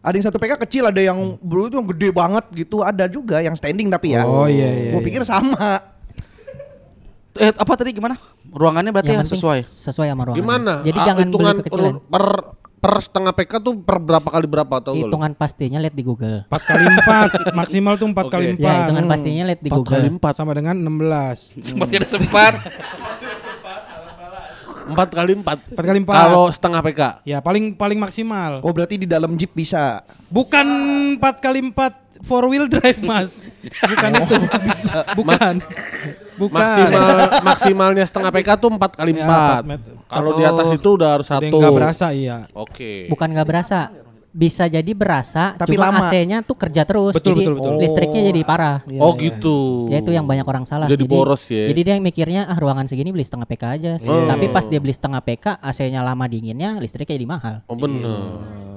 Ada 0.00 0.14
yang 0.16 0.26
satu 0.26 0.38
PK 0.40 0.52
kecil, 0.58 0.82
ada 0.88 1.00
yang 1.04 1.18
bro 1.38 1.68
itu 1.68 1.76
yang 1.76 1.88
gede 1.92 2.08
banget 2.08 2.44
gitu, 2.56 2.80
ada 2.80 3.04
juga 3.04 3.38
yang 3.38 3.52
standing 3.52 3.86
tapi 3.86 4.16
ya. 4.16 4.24
Oh, 4.24 4.48
iya, 4.48 4.64
iya, 4.64 4.90
Gue 4.90 5.04
iya. 5.04 5.06
pikir 5.06 5.22
sama. 5.22 5.99
Eh 7.32 7.48
apa 7.48 7.72
tadi 7.74 7.90
gimana? 7.90 8.18
Ruangannya 8.44 8.90
berarti 8.90 9.12
Yang 9.12 9.22
ya 9.22 9.32
sesuai. 9.34 9.60
sesuai 9.62 10.06
sama 10.08 10.22
ruangan. 10.24 10.38
Gimana? 10.38 10.72
Jadi 10.80 10.98
Ah, 10.98 11.06
jangan 11.06 11.26
hitungan 11.26 11.54
beli 11.54 11.62
kekecilan. 11.62 11.94
per 12.04 12.24
per 12.80 12.94
setengah 12.98 13.32
PK 13.32 13.52
tuh 13.60 13.74
per 13.78 13.96
berapa 13.98 14.24
kali 14.24 14.46
berapa 14.46 14.74
lu? 14.88 14.96
Hitungan 14.98 15.30
pastinya 15.32 15.78
lihat 15.78 15.92
di 15.92 16.00
Google. 16.00 16.42
4 16.44 16.58
kali 16.64 16.84
4 16.88 17.52
maksimal 17.52 17.94
tuh 17.94 18.08
4 18.08 18.26
kali 18.26 18.46
4 18.54 18.58
Ya, 18.58 18.72
hitungan 18.82 19.04
pastinya 19.06 19.44
lihat 19.44 19.60
di 19.60 19.68
Empat 19.68 19.78
Google. 19.78 19.94
kali 19.94 20.08
4 20.10 20.32
sama 20.34 20.52
dengan 20.52 20.74
16 20.74 21.54
Sempat 21.68 21.86
ada 21.88 22.08
sempat. 22.08 22.54
Empat 24.82 25.08
kali 25.12 25.32
empat. 25.34 25.58
4 25.70 25.78
kali 25.78 25.98
4 26.00 26.08
Kalau 26.08 26.44
setengah 26.48 26.80
PK. 26.82 27.00
Ya 27.22 27.38
paling 27.38 27.76
paling 27.76 27.94
maksimal 27.96 28.58
Oh 28.60 28.72
berarti 28.72 28.96
di 28.96 29.06
dalam 29.06 29.36
jeep 29.36 29.52
bisa. 29.52 30.02
Bukan 30.26 30.66
4 31.14 31.38
kali 31.38 31.60
4 31.62 31.99
four 32.22 32.46
wheel 32.46 32.66
drive 32.66 33.00
mas 33.00 33.40
Bukan 33.62 34.10
itu 34.16 34.34
bisa 34.62 35.04
Bukan 35.12 35.54
Bukan 36.36 36.56
Maksimal 36.56 37.16
maksimalnya 37.40 38.04
setengah 38.04 38.32
PK 38.32 38.48
tuh 38.56 38.70
empat 38.70 38.92
kali 38.94 39.12
Ya, 39.12 39.24
empat. 39.24 39.62
Kalau 40.06 40.30
di 40.32 40.42
atas 40.42 40.66
Oh. 40.66 40.76
itu 40.76 40.88
udah 40.94 41.10
harus 41.14 41.26
satu. 41.26 41.44
yang 41.44 41.52
nggak 41.54 41.76
berasa 41.76 42.06
iya 42.10 42.48
Oke. 42.50 43.06
Bukan 43.06 43.28
nggak 43.30 43.44
berasa. 43.44 43.92
Bisa 44.30 44.64
jadi 44.64 44.86
berasa, 44.94 45.58
Tapi 45.58 45.74
cuma 45.74 45.90
lama. 45.90 46.06
AC-nya 46.06 46.38
tuh 46.40 46.54
kerja 46.54 46.86
terus. 46.86 47.10
Betul, 47.10 47.34
jadi 47.34 47.42
betul, 47.42 47.54
betul. 47.58 47.74
listriknya 47.82 48.22
jadi 48.24 48.40
parah. 48.40 48.78
Oh 48.96 49.12
iya. 49.12 49.26
gitu. 49.26 49.58
Ya 49.90 49.98
itu 49.98 50.14
yang 50.14 50.22
banyak 50.22 50.46
orang 50.46 50.62
salah. 50.62 50.86
Jadi 50.86 51.02
boros 51.02 51.42
ya. 51.44 51.66
Jadi 51.66 51.80
dia 51.82 51.94
mikirnya 51.98 52.46
ah 52.46 52.54
ruangan 52.54 52.86
segini 52.86 53.10
beli 53.10 53.26
setengah 53.26 53.42
PK 53.44 53.62
aja. 53.66 53.92
sih. 53.98 54.06
Oh. 54.06 54.30
Tapi 54.30 54.46
pas 54.48 54.62
dia 54.62 54.78
beli 54.78 54.94
setengah 54.94 55.18
PK, 55.18 55.58
AC-nya 55.58 56.00
lama 56.00 56.24
dinginnya, 56.24 56.78
listriknya 56.78 57.18
jadi 57.18 57.26
mahal. 57.26 57.54
Oh 57.66 57.74
bener. 57.74 58.69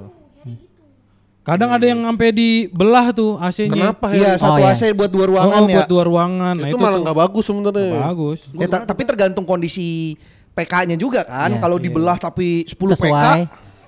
Kadang 1.44 1.76
ada 1.76 1.84
yang 1.84 2.00
sampai 2.00 2.32
dibelah 2.32 3.12
tuh 3.12 3.36
AC-nya 3.36 3.68
Kenapa 3.68 4.16
Iya 4.16 4.34
ya? 4.34 4.40
satu 4.40 4.64
Oh, 4.64 4.64
iya. 4.64 4.72
AC 4.72 4.96
buat 4.96 5.12
dua 5.12 5.24
Oh, 5.24 5.30
ruangan 5.36 5.62
ya. 5.68 5.76
buat 5.76 5.90
dua 5.92 6.04
ruangan 6.08 6.56
Nah 6.56 6.70
itu, 6.72 6.78
malah 6.80 7.00
nggak 7.04 7.18
bagus 7.20 7.44
sebenarnya. 7.44 8.00
bagus 8.02 8.40
Ya, 8.56 8.68
ta- 8.72 8.86
tapi 8.88 9.04
tergantung 9.04 9.44
kondisi 9.44 10.16
PK-nya 10.56 10.96
juga 10.96 11.28
kan. 11.28 11.52
Iya. 11.52 11.60
Kalau 11.60 11.76
dibelah 11.76 12.16
tapi 12.16 12.64
10 12.64 12.96
PK, 12.96 12.96
Sesuai. 12.96 13.42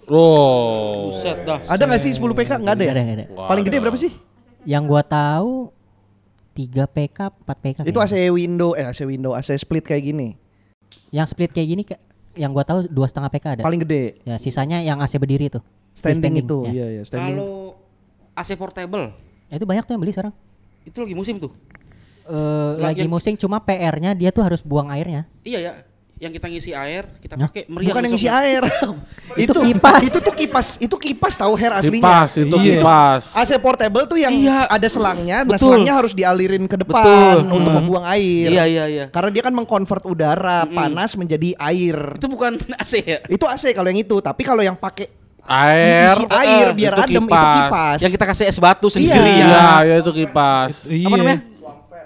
Oh. 0.06 1.16
Buset 1.16 1.38
dah. 1.46 1.60
ada 1.64 1.84
nggak 1.86 2.02
sih 2.02 2.12
10 2.12 2.36
PK? 2.36 2.52
Nggak 2.60 2.76
ada 2.76 2.84
ya? 2.84 2.92
Nggak 2.92 2.92
ada, 2.92 3.02
nggak 3.02 3.18
ada. 3.18 3.26
Paling 3.48 3.64
gede 3.64 3.78
berapa 3.80 3.98
sih? 3.98 4.12
Yang 4.66 4.84
gua 4.86 5.02
tahu 5.02 5.52
3 6.58 6.84
PK, 6.86 7.20
4 7.40 7.58
PK. 7.62 7.78
Itu 7.86 8.00
AC 8.00 8.14
window, 8.30 8.74
eh 8.74 8.84
AC 8.84 9.06
window, 9.06 9.32
AC 9.32 9.56
split 9.56 9.86
kayak 9.86 10.04
gini. 10.04 10.36
Yang 11.10 11.32
split 11.32 11.52
kayak 11.52 11.68
gini 11.70 11.84
yang 12.36 12.52
gua 12.52 12.68
tahu 12.68 12.84
dua 12.90 13.08
setengah 13.08 13.30
PK 13.30 13.46
ada. 13.56 13.62
Paling 13.64 13.80
gede. 13.80 14.20
Ya, 14.24 14.36
sisanya 14.36 14.82
yang 14.82 15.00
AC 15.00 15.16
berdiri 15.16 15.48
tuh. 15.48 15.64
Standing, 15.96 16.44
itu, 16.44 16.58
ya. 16.68 16.72
iya 16.72 16.86
iya, 16.92 17.04
standing. 17.04 17.34
Kalau 17.34 17.80
AC 18.34 18.50
portable 18.54 19.16
Ya, 19.46 19.56
Itu 19.56 19.64
banyak 19.64 19.84
tuh 19.84 19.94
yang 19.94 20.02
beli 20.02 20.12
sekarang. 20.12 20.34
itu 20.82 20.98
lagi 21.00 21.14
musim 21.14 21.38
tuh. 21.38 21.50
Eh, 22.24 22.34
Lagi 22.76 22.82
lagi 22.84 23.00
yang- 23.02 23.12
musim 23.12 23.34
cuma 23.36 23.58
PR-nya 23.58 24.12
dia 24.12 24.30
tuh 24.30 24.42
harus 24.42 24.60
buang 24.60 24.90
airnya. 24.90 25.30
Iya 25.42 25.60
ya. 25.62 25.74
Yang 26.16 26.32
kita 26.34 26.48
ngisi 26.48 26.72
air, 26.72 27.04
kita 27.20 27.36
pakai 27.36 27.68
meriam. 27.68 27.92
Bukan 27.92 28.02
yang 28.02 28.14
isi 28.14 28.26
besoknya. 28.26 28.42
air. 28.42 28.64
Itu 29.44 29.60
kipas. 29.62 30.02
Itu 30.02 30.20
tuh 30.22 30.34
kipas, 30.34 30.68
itu 30.80 30.96
kipas 30.98 31.34
tahu 31.36 31.54
hair 31.54 31.74
aslinya. 31.76 32.02
Kipas 32.02 32.32
itu 32.40 32.56
Iya. 32.56 32.74
kipas. 32.76 33.22
AC 33.36 33.52
portable 33.60 34.06
tuh 34.06 34.16
yang 34.16 34.32
Iya. 34.32 34.66
ada 34.66 34.88
selangnya, 34.88 35.38
nah 35.42 35.54
Betul. 35.54 35.76
selangnya 35.76 35.94
harus 35.94 36.14
dialirin 36.14 36.66
ke 36.66 36.78
depan 36.78 37.04
Betul. 37.04 37.38
untuk 37.52 37.68
Hmm. 37.68 37.78
membuang 37.78 38.06
air. 38.08 38.48
Iya 38.48 38.64
iya 38.66 38.86
iya. 38.88 39.06
Karena 39.10 39.30
dia 39.30 39.44
kan 39.44 39.54
mengkonvert 39.54 40.04
udara 40.04 40.66
panas 40.66 41.14
menjadi 41.14 41.52
air. 41.54 41.98
Itu 42.16 42.26
bukan 42.26 42.58
AC 42.80 42.94
ya. 43.00 43.20
Itu 43.28 43.46
AC 43.46 43.70
kalau 43.72 43.86
yang 43.86 44.00
itu, 44.00 44.16
tapi 44.18 44.42
kalau 44.42 44.62
yang 44.62 44.74
pakai 44.74 45.12
Air. 45.46 46.10
diisi 46.10 46.24
air 46.26 46.68
eh, 46.68 46.74
biar 46.74 46.94
itu 46.94 47.04
adem 47.06 47.26
itu 47.26 47.48
kipas. 47.54 47.98
Yang 48.02 48.12
kita 48.18 48.26
kasih 48.26 48.46
es 48.50 48.58
batu 48.58 48.88
sendiri 48.90 49.14
Iya. 49.14 49.26
Iya, 49.30 49.46
ya. 49.46 49.70
ya 49.82 49.96
itu 50.02 50.12
kipas. 50.12 50.74
iya 50.90 51.08
Apa 51.08 51.16
namanya? 51.16 51.40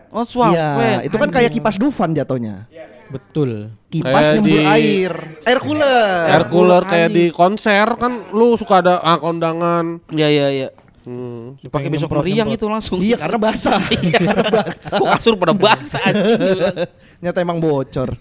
Oh, 0.09 0.25
swap 0.25 0.51
Iya, 0.51 1.05
itu 1.05 1.15
kan 1.15 1.29
kayak 1.29 1.51
kipas 1.53 1.75
Dufan 1.77 2.11
jatuhnya. 2.11 2.65
betul 3.09 3.73
Kipas 3.89 4.21
Kayak 4.21 4.33
nyembur 4.37 4.53
di- 4.53 4.69
air, 4.69 5.13
air 5.41 5.59
cooler. 5.59 6.25
Air 6.29 6.43
cooler 6.45 6.81
kayak 6.85 7.09
di 7.09 7.25
konser 7.33 7.87
kan 7.97 8.21
lu 8.29 8.53
suka 8.53 8.85
ada 8.85 9.01
ah, 9.01 9.17
kondangan. 9.17 9.97
Iya 10.13 10.27
iya 10.29 10.47
iya. 10.51 10.69
Hmm. 11.09 11.57
Dipakai 11.57 11.89
besok 11.89 12.13
meriang 12.21 12.53
itu 12.53 12.69
langsung. 12.69 13.01
Iya, 13.01 13.17
karena 13.17 13.41
basah. 13.41 13.81
karena 14.13 14.45
basah. 14.61 14.93
Kok 14.93 15.07
kasur 15.17 15.33
pada 15.41 15.57
basah 15.57 15.97
anjing. 16.05 16.37
Nyata 17.25 17.39
emang 17.41 17.57
bocor. 17.57 18.13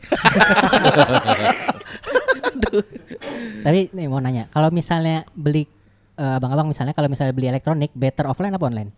Tapi 3.60 3.90
nih 3.90 4.06
mau 4.06 4.18
nanya, 4.18 4.46
kalau 4.48 4.68
misalnya 4.68 5.26
beli 5.30 5.66
eh, 6.14 6.34
abang-abang 6.34 6.66
misalnya 6.66 6.90
kalau 6.90 7.06
misalnya 7.06 7.30
beli 7.30 7.46
elektronik 7.46 7.90
better 7.92 8.26
offline 8.26 8.50
apa 8.50 8.64
online? 8.64 8.90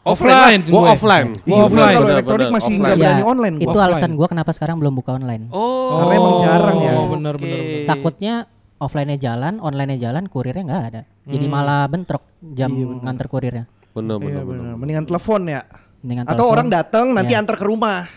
offline 0.00 0.64
Gua 0.64 0.80
gue. 0.80 0.90
offline. 0.90 1.28
Gua 1.38 1.52
Iya, 1.52 1.62
offline. 1.62 1.92
kalau 1.92 2.08
elektronik 2.08 2.40
bener, 2.40 2.56
masih 2.56 2.66
offline. 2.66 2.80
nggak 2.80 2.96
berani 2.96 3.20
Ya, 3.20 3.26
online 3.26 3.54
gua. 3.54 3.60
Itu 3.60 3.70
Offline. 3.70 3.86
alasan 3.86 4.10
gua 4.14 4.26
kenapa 4.26 4.50
sekarang 4.50 4.76
belum 4.76 4.94
buka 4.94 5.10
online. 5.12 5.42
Oh. 5.50 5.92
Karena 5.94 6.14
emang 6.16 6.36
jarang 6.40 6.76
ya. 6.78 6.92
Oh, 6.94 7.06
bener, 7.10 7.34
bener, 7.36 7.58
bener. 7.60 7.84
Takutnya 7.86 8.34
offline-nya 8.78 9.18
jalan, 9.18 9.54
online-nya 9.58 9.98
jalan, 10.00 10.24
kurirnya 10.24 10.64
nggak 10.64 10.82
ada. 10.88 11.02
Jadi 11.22 11.44
Hmm. 11.44 11.52
malah 11.52 11.84
bentrok 11.84 12.24
jam 12.40 12.72
Iya, 12.72 12.86
nganter 12.98 13.26
kurirnya. 13.28 13.64
Bener 13.92 14.16
Iya 14.16 14.24
bener 14.24 14.42
bener. 14.42 14.60
benar. 14.64 14.74
Mendingan 14.74 15.04
telepon 15.04 15.40
ya. 15.44 15.60
Dengan 16.00 16.24
Atau 16.24 16.32
telepon. 16.40 16.52
orang 16.56 16.68
datang 16.72 17.06
nanti 17.12 17.32
Iya. 17.34 17.40
antar 17.44 17.54
ke 17.54 17.64
rumah. 17.64 18.08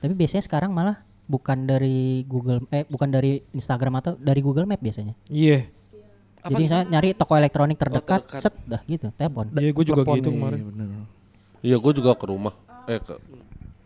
Tapi 0.00 0.12
biasanya 0.16 0.42
sekarang 0.42 0.72
malah 0.72 1.04
bukan 1.24 1.64
dari 1.64 2.26
Google 2.26 2.66
eh 2.70 2.84
bukan 2.84 3.08
dari 3.08 3.40
Instagram 3.50 3.94
atau 3.98 4.12
dari 4.18 4.40
Google 4.40 4.66
Map 4.66 4.78
biasanya. 4.78 5.14
iya 5.28 5.66
Jadi 6.42 6.64
saya 6.66 6.82
nyari 6.82 7.14
toko 7.14 7.38
elektronik 7.38 7.78
terdekat, 7.78 8.26
terdekat. 8.26 8.42
set 8.42 8.54
dah 8.66 8.82
gitu, 8.90 9.14
telepon. 9.14 9.46
iya 9.54 9.70
gue 9.70 9.84
juga 9.86 10.02
Telepon, 10.02 10.16
gitu 10.18 10.28
iya, 10.28 10.36
kemarin 10.36 10.60
bener. 10.66 10.86
Iya, 11.62 11.76
gua 11.78 11.92
juga 11.94 12.10
ke 12.18 12.26
rumah. 12.26 12.54
Eh 12.90 12.98
ke 12.98 13.14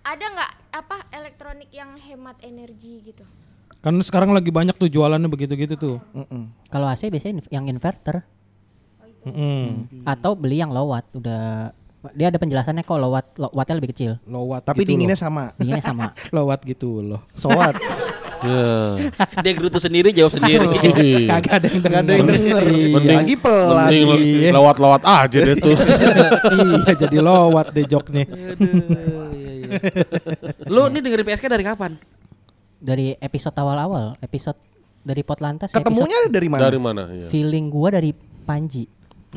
Ada 0.01 0.25
nggak 0.25 0.53
apa 0.73 0.97
elektronik 1.13 1.69
yang 1.69 1.93
hemat 2.01 2.37
energi 2.41 3.05
gitu? 3.05 3.25
kan 3.77 3.95
sekarang 4.03 4.35
lagi 4.35 4.51
banyak 4.51 4.75
tuh 4.75 4.91
jualannya 4.91 5.31
begitu-gitu 5.31 5.79
tuh 5.79 5.97
Mm-mm. 6.11 6.51
Kalau 6.67 6.91
AC 6.91 7.07
biasanya 7.07 7.45
yang 7.55 7.71
inverter 7.71 8.27
Mm-mm. 9.23 10.03
atau 10.03 10.35
beli 10.35 10.59
yang 10.59 10.75
low 10.75 10.91
watt 10.91 11.07
udah 11.15 11.71
Dia 12.13 12.29
ada 12.29 12.37
penjelasannya 12.37 12.83
kok 12.83 12.97
low 12.97 13.11
watt, 13.11 13.27
low 13.37 13.51
wattnya 13.51 13.75
lebih 13.75 13.91
kecil. 13.91 14.13
Low 14.25 14.47
watt 14.47 14.63
Tapi 14.63 14.83
gitu 14.83 14.95
dinginnya 14.95 15.15
loh. 15.15 15.25
sama. 15.25 15.45
Dinginnya 15.59 15.83
sama. 15.83 16.13
Low 16.35 16.47
watt 16.47 16.63
gitu 16.63 17.01
loh. 17.01 17.25
Sowat. 17.33 17.75
Ya. 18.37 19.01
Dia 19.41 19.53
gerutu 19.53 19.81
sendiri 19.81 20.13
jawab 20.13 20.37
sendiri. 20.37 20.69
Iya. 20.93 21.29
Kagak 21.33 21.53
ada 21.57 21.67
yang 21.67 21.81
Gak 21.83 21.97
ada 21.99 22.13
yang 22.13 22.27
denger. 22.29 22.63
Mending- 22.95 23.17
Lagi 23.17 23.35
pelan. 23.35 23.89
Mending 23.89 24.09
Iya. 24.21 24.51
lewat-lewat 24.53 25.03
aja 25.03 25.39
deh 25.43 25.57
tuh. 25.57 25.77
iya 26.53 26.93
jadi 26.95 27.17
low 27.19 27.51
watt 27.51 27.73
deh 27.73 27.85
joknya. 27.85 28.29
Lu 30.67 30.87
nih 30.89 31.01
dengerin 31.01 31.27
PSK 31.27 31.47
dari 31.49 31.65
kapan? 31.65 31.93
Dari 32.77 33.17
episode 33.17 33.57
awal-awal, 33.57 34.15
episode 34.21 34.61
dari 35.01 35.23
Potlantas 35.23 35.73
Ketemunya 35.73 36.29
dari 36.29 36.47
mana? 36.47 36.61
Dari 36.61 36.79
mana? 36.79 37.03
Iya. 37.09 37.27
Feeling 37.31 37.67
gua 37.67 37.89
dari 37.91 38.13
Panji. 38.45 38.85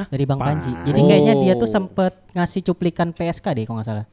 Dari 0.06 0.24
Bang 0.24 0.38
Panji. 0.38 0.72
Jadi 0.80 0.95
Oh. 0.95 1.06
kayaknya 1.06 1.34
dia 1.36 1.53
tuh 1.56 1.68
sempet 1.68 2.14
ngasih 2.32 2.61
cuplikan 2.64 3.10
PSK 3.10 3.45
deh 3.52 3.64
kalau 3.64 3.78
nggak 3.78 3.90
salah. 3.90 4.06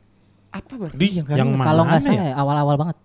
Apa 0.48 0.72
berarti? 0.74 0.96
Di 0.96 1.06
yang 1.30 1.52
mana 1.52 1.64
Kalau 1.64 1.82
nggak 1.84 2.00
salah 2.00 2.16
ya? 2.16 2.26
ya, 2.26 2.34
awal-awal 2.34 2.76
banget. 2.76 2.96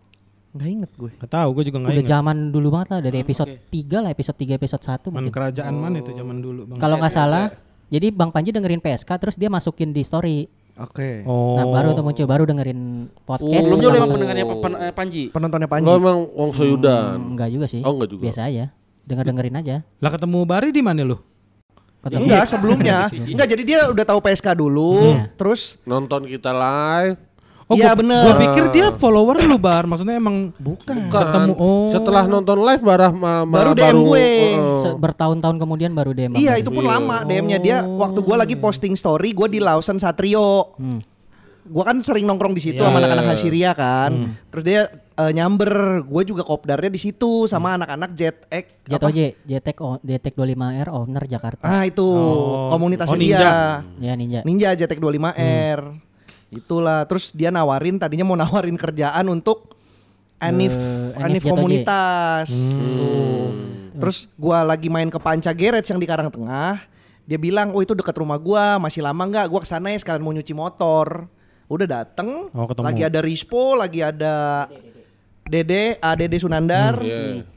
Gak 0.52 0.68
inget 0.68 0.92
gue. 0.94 1.12
Gak 1.16 1.32
tahu, 1.32 1.50
gue 1.54 1.64
juga 1.66 1.78
nggak 1.80 1.92
Udah 1.92 2.04
ingat. 2.04 2.12
zaman 2.12 2.38
dulu 2.50 2.68
banget 2.70 2.88
lah 2.90 3.00
dari 3.02 3.18
episode 3.20 3.52
3 3.68 3.98
lah, 4.00 4.10
episode 4.10 4.36
3 4.36 4.54
episode 4.54 4.84
1 4.84 5.08
Man 5.08 5.24
mungkin. 5.24 5.32
kerajaan 5.32 5.74
mana 5.74 5.96
itu 5.98 6.12
zaman 6.12 6.38
dulu 6.38 6.62
bang? 6.66 6.78
Kalau 6.78 6.96
nggak 6.98 7.14
salah, 7.14 7.56
jadi 7.88 8.08
Bang 8.10 8.32
Panji 8.32 8.50
dengerin 8.50 8.80
PSK 8.80 9.10
terus 9.16 9.36
dia 9.36 9.48
masukin 9.48 9.92
di 9.92 10.02
story. 10.02 10.52
Oke. 10.76 11.24
Oh. 11.24 11.56
Nah, 11.56 11.68
baru 11.70 11.92
tuh 11.92 12.02
muncul 12.02 12.26
baru 12.26 12.44
dengerin 12.44 12.80
podcast. 13.22 13.64
Sebelumnya 13.64 13.72
lu 13.72 13.80
tentang- 13.86 13.96
emang 13.98 14.12
pendengarnya 14.12 14.46
Pan- 14.58 14.80
eh, 14.82 14.92
Panji. 14.92 15.24
Penontonnya 15.30 15.68
Panji. 15.68 15.86
Lo 15.86 15.94
emang 15.96 16.20
Wong 16.30 16.52
Soyudan. 16.52 17.16
Hmm, 17.18 17.32
enggak 17.32 17.50
juga 17.50 17.66
sih. 17.68 17.82
Oh, 17.82 17.92
enggak 17.94 18.10
juga. 18.10 18.24
Biasa 18.28 18.42
aja. 18.44 18.66
Denger-dengerin 19.02 19.56
aja. 19.58 19.76
Lah 20.00 20.10
ketemu 20.10 20.40
Bari 20.44 20.70
di 20.70 20.80
mana 20.80 21.02
lu? 21.02 21.16
Ketemu- 22.02 22.26
Enggak 22.26 22.44
sebelumnya. 22.46 22.98
Enggak 23.14 23.48
jadi 23.48 23.64
dia 23.64 23.80
udah 23.88 24.06
tahu 24.06 24.20
PSK 24.20 24.48
dulu, 24.54 25.14
Iya. 25.14 25.30
terus 25.38 25.78
Nonton 25.86 26.26
kita 26.26 26.50
live. 26.50 27.18
Oh, 27.72 27.80
Iya, 27.80 27.96
gua, 27.96 28.04
bener. 28.04 28.24
Gua 28.28 28.36
pikir 28.36 28.66
dia 28.68 28.88
follower 28.92 29.48
lu 29.48 29.56
bar, 29.56 29.88
maksudnya 29.88 30.20
emang 30.20 30.52
bukan. 30.60 31.08
Bukan. 31.08 31.24
ketemu. 31.24 31.54
Oh. 31.56 31.88
Setelah 31.88 32.28
nonton 32.28 32.60
live 32.60 32.84
barah 32.84 33.16
ma- 33.16 33.48
ma- 33.48 33.64
Baru 33.64 33.72
DM 33.72 33.96
gue. 34.04 34.28
oh. 34.60 34.76
Se- 34.76 34.98
bertahun-tahun 35.00 35.56
kemudian 35.56 35.96
baru 35.96 36.12
dia 36.12 36.28
Iya 36.28 36.60
itu 36.60 36.68
pun 36.68 36.84
lama 36.84 37.24
DM-nya 37.24 37.58
dia 37.58 37.78
waktu 37.88 38.20
gua 38.20 38.44
lagi 38.44 38.60
posting 38.60 39.00
story 39.00 39.32
gua 39.32 39.48
di 39.48 39.64
Lawson 39.64 39.96
Satrio. 39.96 40.76
Gua 41.62 41.84
kan 41.84 41.98
sering 42.00 42.24
nongkrong 42.24 42.52
di 42.52 42.64
situ 42.64 42.78
Iya. 42.78 42.88
sama 42.88 42.98
anak-anak 42.98 43.26
Hasiria 43.28 43.72
kan. 43.72 44.12
Terus 44.50 44.64
dia 44.64 44.82
eh, 45.14 45.32
nyamber, 45.32 45.70
gue 46.02 46.24
juga 46.24 46.42
kopdarnya 46.42 46.88
di 46.88 46.98
situ 46.98 47.46
sama 47.46 47.76
anak-anak 47.76 48.10
Jet 48.12 48.48
X. 48.48 48.66
Jet 48.84 48.98
apa? 48.98 49.08
OJ, 49.08 49.20
JTEC 49.44 49.78
o- 49.80 50.02
JTEC 50.02 50.34
25R 50.34 50.90
owner 50.90 51.24
Jakarta. 51.26 51.62
Ah 51.64 51.84
itu 51.84 52.02
komunitasnya 52.68 53.14
Oh, 53.14 53.22
dia. 53.22 53.38
Ninja. 53.38 53.52
Ya 54.00 54.14
Ninja. 54.16 54.40
Ninja 54.42 54.70
JTEC 54.74 54.98
25R. 54.98 55.80
Itulah. 56.50 57.06
Terus 57.06 57.30
dia 57.30 57.48
nawarin 57.48 57.96
tadinya 57.96 58.24
mau 58.24 58.34
nawarin 58.36 58.76
kerjaan 58.76 59.24
untuk 59.28 59.78
Anif 60.38 60.74
Eh, 60.74 61.22
Anif 61.22 61.38
Anif 61.38 61.44
komunitas 61.46 62.50
gitu. 62.50 63.14
Terus 63.94 64.18
gua 64.34 64.66
lagi 64.66 64.90
main 64.90 65.06
ke 65.06 65.16
Panca 65.16 65.54
Garage 65.54 65.86
yang 65.86 66.02
di 66.02 66.10
Karangtengah. 66.10 66.82
Dia 67.22 67.38
bilang, 67.38 67.70
"Oh, 67.70 67.80
itu 67.80 67.94
dekat 67.94 68.18
rumah 68.18 68.36
gua, 68.36 68.76
masih 68.76 69.00
lama 69.00 69.22
nggak? 69.22 69.46
Gua 69.46 69.62
ke 69.62 69.70
sana 69.70 69.88
ya 69.88 70.02
sekalian 70.02 70.20
mau 70.20 70.34
nyuci 70.34 70.52
motor." 70.52 71.30
Udah 71.72 71.88
dateng. 71.88 72.52
Oh, 72.52 72.68
ketemu. 72.68 72.84
lagi 72.84 73.02
ada 73.08 73.20
Rispo, 73.24 73.80
lagi 73.80 74.00
ada 74.04 74.68
Dede, 75.48 75.96
ah, 76.04 76.16
Dede 76.20 76.36
Sunandar. 76.36 77.00
Iya. 77.00 77.48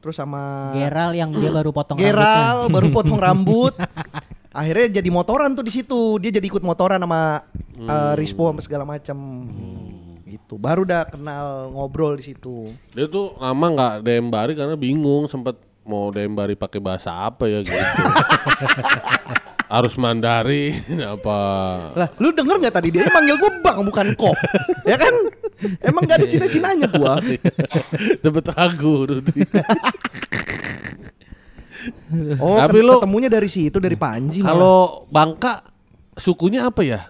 Terus 0.00 0.16
sama 0.16 0.72
Geral 0.72 1.12
yang 1.12 1.28
dia 1.36 1.52
baru 1.52 1.68
potong 1.74 2.00
Geral 2.00 2.64
rambutnya. 2.64 2.72
baru 2.72 2.86
potong 2.88 3.20
rambut. 3.20 3.74
Akhirnya 4.60 5.02
jadi 5.02 5.08
motoran 5.12 5.52
tuh 5.52 5.68
di 5.68 5.72
situ. 5.74 6.16
Dia 6.16 6.32
jadi 6.32 6.46
ikut 6.48 6.64
motoran 6.64 6.96
sama 6.96 7.44
eh, 7.76 8.12
Rispo 8.16 8.48
sama 8.48 8.64
segala 8.64 8.88
macam. 8.88 9.16
Gitu. 10.24 10.56
Baru 10.56 10.88
udah 10.88 11.04
kenal 11.04 11.68
ngobrol 11.72 12.16
di 12.16 12.24
situ. 12.32 12.72
Dia 12.96 13.04
tuh 13.04 13.36
lama 13.36 13.66
nggak 13.68 13.94
DM 14.00 14.26
Bari 14.32 14.52
karena 14.56 14.80
bingung 14.80 15.28
sempet 15.28 15.60
mau 15.84 16.08
DM 16.08 16.32
Bari 16.32 16.56
pakai 16.56 16.80
bahasa 16.80 17.12
apa 17.12 17.44
ya 17.44 17.60
gitu. 17.60 17.76
Harus 19.68 19.94
Mandarin 20.00 20.80
apa? 21.14 21.38
Lah, 21.92 22.08
lu 22.16 22.32
denger 22.32 22.56
nggak 22.56 22.74
tadi 22.74 22.88
dia 22.88 23.04
manggil 23.12 23.36
gua 23.36 23.52
bang 23.60 23.78
bukan 23.84 24.06
kok, 24.16 24.36
ya 24.82 24.96
kan? 24.96 25.14
Emang 25.82 26.06
gak 26.06 26.22
ada 26.22 26.26
cina-cinanya 26.26 26.86
gua. 26.88 27.18
Sempet 28.22 28.46
ragu 28.48 29.04
tuh 29.04 29.20
dia. 29.22 29.44
Oh, 32.42 32.58
Tapi 32.58 32.84
lu- 32.84 33.00
ketemunya 33.00 33.30
dari 33.32 33.48
situ 33.48 33.80
dari 33.80 33.96
Panji. 33.96 34.44
Kalau 34.44 35.08
Bangka 35.08 35.62
sukunya 36.12 36.68
apa 36.68 36.84
ya? 36.84 37.00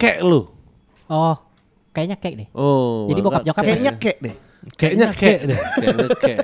Kek 0.00 0.22
lu. 0.24 0.48
Oh, 1.12 1.36
kayaknya 1.92 2.16
kek 2.16 2.34
deh. 2.40 2.48
Oh. 2.56 3.04
Jadi 3.12 3.20
Bangka 3.20 3.36
bokap 3.42 3.42
nyokap 3.44 3.62
kayaknya 3.66 3.92
kek 4.00 4.16
deh. 4.22 4.34
Kayaknya 4.80 5.08
kek 5.12 5.40
deh. 5.44 5.58
Kayaknya 5.58 6.08
kek. 6.16 6.38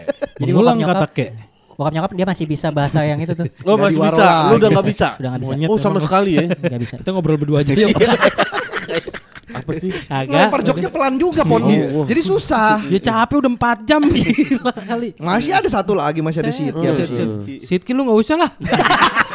Mengulang 0.44 0.76
bokap 0.82 0.92
kata 0.92 1.06
kek. 1.14 1.30
Bokap 1.78 1.94
nyokap 1.94 2.10
dia 2.10 2.26
masih 2.26 2.42
bisa 2.50 2.74
bahasa 2.74 3.06
yang 3.06 3.22
itu 3.22 3.38
tuh. 3.38 3.46
Lo 3.66 3.78
masih 3.78 4.02
bisa, 4.02 4.50
lu 4.50 4.54
udah 4.58 4.70
nggak 4.74 4.86
bisa. 4.90 5.08
Udah 5.14 5.28
nggak 5.30 5.42
bisa. 5.46 5.52
Monyet 5.54 5.68
Oh 5.70 5.78
sama 5.78 5.98
sekali 6.02 6.30
ya. 6.34 6.42
Nggak 6.74 6.80
bisa. 6.82 6.94
Kita 6.98 7.10
ngobrol 7.14 7.38
berdua 7.38 7.62
aja 7.62 7.70
ya. 7.70 7.86
Apa 9.62 9.70
sih? 9.78 9.94
Ngelempar 10.10 10.60
joknya 10.66 10.90
pelan 10.90 11.14
juga 11.22 11.46
pon. 11.46 11.62
Jadi 12.02 12.20
susah. 12.26 12.82
Dia 12.82 12.98
capek 12.98 13.46
udah 13.46 13.78
4 13.78 13.86
jam 13.86 14.02
gila 14.10 14.74
kali. 14.74 15.14
Masih 15.22 15.54
ada 15.54 15.70
satu 15.70 15.94
lagi 15.94 16.18
masih 16.18 16.42
ada 16.42 16.50
habis 16.50 17.06
set. 17.06 17.14
ini. 17.14 17.62
Sidki 17.62 17.94
lu 17.94 18.10
nggak 18.10 18.18
usah 18.26 18.36
lah. 18.42 18.50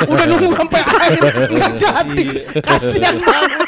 Udah 0.04 0.26
nunggu 0.28 0.52
sampai 0.52 0.82
akhir 0.84 1.24
nggak 1.48 1.74
jadi. 1.80 2.26
Kasihan 2.60 3.16
banget. 3.24 3.68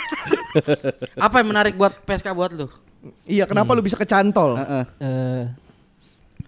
Apa 1.16 1.36
yang 1.40 1.48
menarik 1.48 1.80
buat 1.80 1.96
PSK 2.04 2.28
buat 2.36 2.52
lu? 2.52 2.68
Iya, 3.24 3.48
kenapa 3.48 3.72
lu 3.72 3.80
bisa 3.80 3.96
kecantol? 3.96 4.60
Eh, 5.00 5.48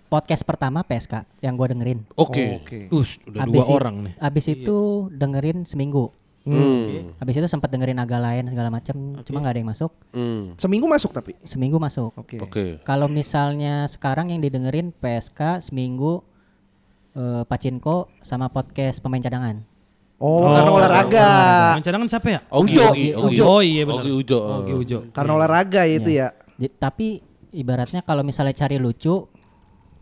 podcast 0.07 0.43
pertama 0.43 0.81
PSK 0.81 1.23
yang 1.39 1.55
gua 1.55 1.69
dengerin. 1.69 2.07
Oke. 2.15 2.63
Us, 2.89 3.19
udah 3.23 3.43
Abis 3.43 3.59
dua 3.61 3.65
i- 3.67 3.75
orang 3.75 3.95
nih. 4.07 4.13
Abis 4.17 4.45
itu 4.47 4.77
dengerin 5.11 5.63
seminggu. 5.63 6.09
Hmm. 6.47 7.11
Habis 7.19 7.43
itu 7.43 7.47
sempat 7.51 7.67
dengerin 7.67 7.99
agak 7.99 8.23
lain 8.23 8.47
segala 8.47 8.71
macam, 8.71 9.19
cuma 9.19 9.43
nggak 9.43 9.51
ada 9.51 9.59
yang 9.59 9.67
masuk. 9.67 9.91
Hmm. 10.15 10.55
Seminggu 10.55 10.87
masuk 10.87 11.11
tapi. 11.11 11.35
Seminggu 11.43 11.75
masuk. 11.75 12.15
Oke. 12.15 12.39
Oke. 12.39 12.65
Kalau 12.87 13.11
misalnya 13.11 13.83
sekarang 13.91 14.31
yang 14.31 14.39
didengerin 14.39 14.95
PSK 14.95 15.59
seminggu 15.59 16.23
eh, 17.13 17.43
Pacinko 17.43 18.07
sama 18.23 18.47
podcast 18.47 19.03
pemain 19.03 19.19
cadangan. 19.19 19.59
Oh, 20.17 20.49
karena 20.49 20.71
olahraga. 20.71 21.29
Main 21.77 21.83
cadangan 21.83 22.07
siapa 22.07 22.27
ya? 22.31 22.39
Ogi, 22.49 22.73
Ujo, 22.73 22.83
Ogi, 22.89 23.07
Ujo. 23.11 23.21
Ogi. 23.27 23.39
Oh 23.43 23.61
iya 23.61 23.83
benar. 23.85 24.01
Ogi 24.01 24.11
Ujo. 24.15 24.39
Ogi 24.39 24.73
Ujo. 24.73 24.97
Karena 25.11 25.31
olahraga 25.35 25.81
itu 25.83 26.09
ya. 26.09 26.31
Jadi, 26.57 26.73
tapi 26.79 27.07
ibaratnya 27.53 28.01
kalau 28.01 28.25
misalnya 28.25 28.55
cari 28.55 28.79
lucu 28.79 29.29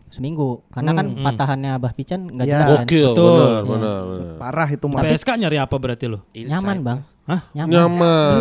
seminggu, 0.06 0.62
karena 0.70 0.94
kan 0.94 1.06
patahannya 1.18 1.70
Abah 1.76 1.92
Pican 1.92 2.30
nggak 2.30 2.46
Ya. 2.46 2.62
jelas 2.62 2.68
kan. 2.68 2.86
Gokil, 2.86 3.08
Betul. 3.12 3.50
benar. 3.66 4.02
Parah 4.38 4.68
itu 4.70 4.86
mah. 4.86 5.02
PSK 5.02 5.28
nyari 5.36 5.58
apa 5.58 5.76
berarti 5.76 6.06
lu? 6.06 6.18
Nyaman 6.32 6.78
bang. 6.80 6.98
Hah? 7.26 7.42
Nyaman. 7.52 7.72
Nyaman. 7.74 8.32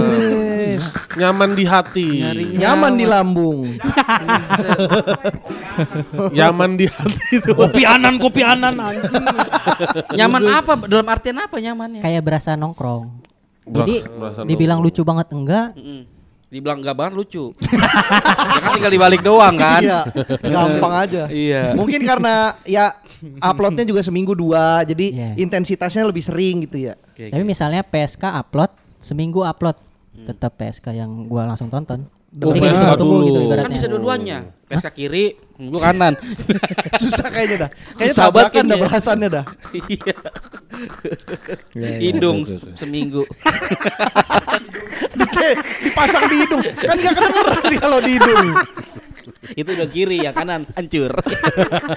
Nyaman 1.18 1.50
di 1.58 1.66
hati. 1.66 2.10
Nyaman 2.54 2.94
di 2.94 3.06
lambung. 3.10 3.60
Nyaman 6.38 6.72
di 6.78 6.86
hati 6.86 7.42
itu. 7.42 7.52
Kopi 7.54 7.82
anan, 7.82 8.22
kopi 8.22 8.42
anan 8.46 8.78
anjing. 8.78 9.26
Nyaman 10.16 10.44
apa? 10.48 10.74
Dalam 10.86 11.08
artian 11.10 11.38
apa 11.42 11.58
nyamannya? 11.58 12.02
Kayak 12.06 12.22
berasa 12.24 12.54
nongkrong. 12.54 13.26
Jadi 13.66 14.06
berasa 14.06 14.46
dibilang 14.46 14.78
lucu 14.78 15.02
banget 15.02 15.34
enggak, 15.34 15.74
Mm-mm. 15.74 16.06
Dibilang 16.56 16.80
enggak 16.80 16.96
banget 16.96 17.14
lucu. 17.20 17.52
ya 18.56 18.60
kan 18.64 18.72
tinggal 18.80 18.94
dibalik 18.96 19.20
doang 19.20 19.60
kan? 19.60 19.84
Iya, 19.84 20.00
gampang 20.40 20.94
aja. 21.04 21.24
Iya. 21.28 21.76
Mungkin 21.76 22.00
karena 22.08 22.56
ya 22.64 22.96
uploadnya 23.44 23.84
juga 23.84 24.00
seminggu 24.00 24.32
dua, 24.32 24.88
jadi 24.88 25.12
Iya. 25.12 25.30
intensitasnya 25.36 26.08
lebih 26.08 26.24
sering 26.24 26.64
gitu 26.64 26.80
ya. 26.80 26.96
tapi 27.16 27.44
misalnya 27.44 27.84
PSK 27.84 28.24
upload 28.24 28.72
seminggu 29.04 29.44
upload, 29.44 29.76
tetap 30.16 30.56
PSK 30.56 30.96
yang 30.96 31.28
gua 31.28 31.44
langsung 31.44 31.68
tonton. 31.68 32.08
Oh, 32.36 32.52
PSK 32.52 33.00
tunggu 33.00 33.16
dulu. 33.16 33.26
gitu 33.26 33.40
Kan 33.56 33.72
bisa 33.72 33.88
dua-duanya. 33.88 34.38
PSK 34.68 34.88
kiri, 34.92 35.26
gua 35.56 35.88
kanan. 35.88 36.14
Susah 37.04 37.32
kayaknya 37.32 37.58
dah. 37.64 37.70
Kayaknya 37.96 38.12
Susah 38.12 38.28
tabrakan 38.28 38.64
dah 38.66 38.78
bahasannya 38.82 39.30
dah. 39.32 39.46
Iya. 39.72 40.16
iya, 41.78 41.90
Hidung 42.02 42.44
oke, 42.44 42.60
oke. 42.60 42.76
seminggu. 42.76 43.24
Di- 45.16 45.58
Dipasang 45.86 46.26
di 46.28 46.36
hidung. 46.42 46.64
Kan 46.76 46.98
gak 46.98 47.14
kedengeran 47.14 47.64
kalau 47.78 48.00
di 48.02 48.12
hidung. 48.18 48.48
Itu 49.54 49.70
udah 49.78 49.88
kiri, 49.88 50.26
yang 50.26 50.34
kanan 50.34 50.66
hancur. 50.74 51.14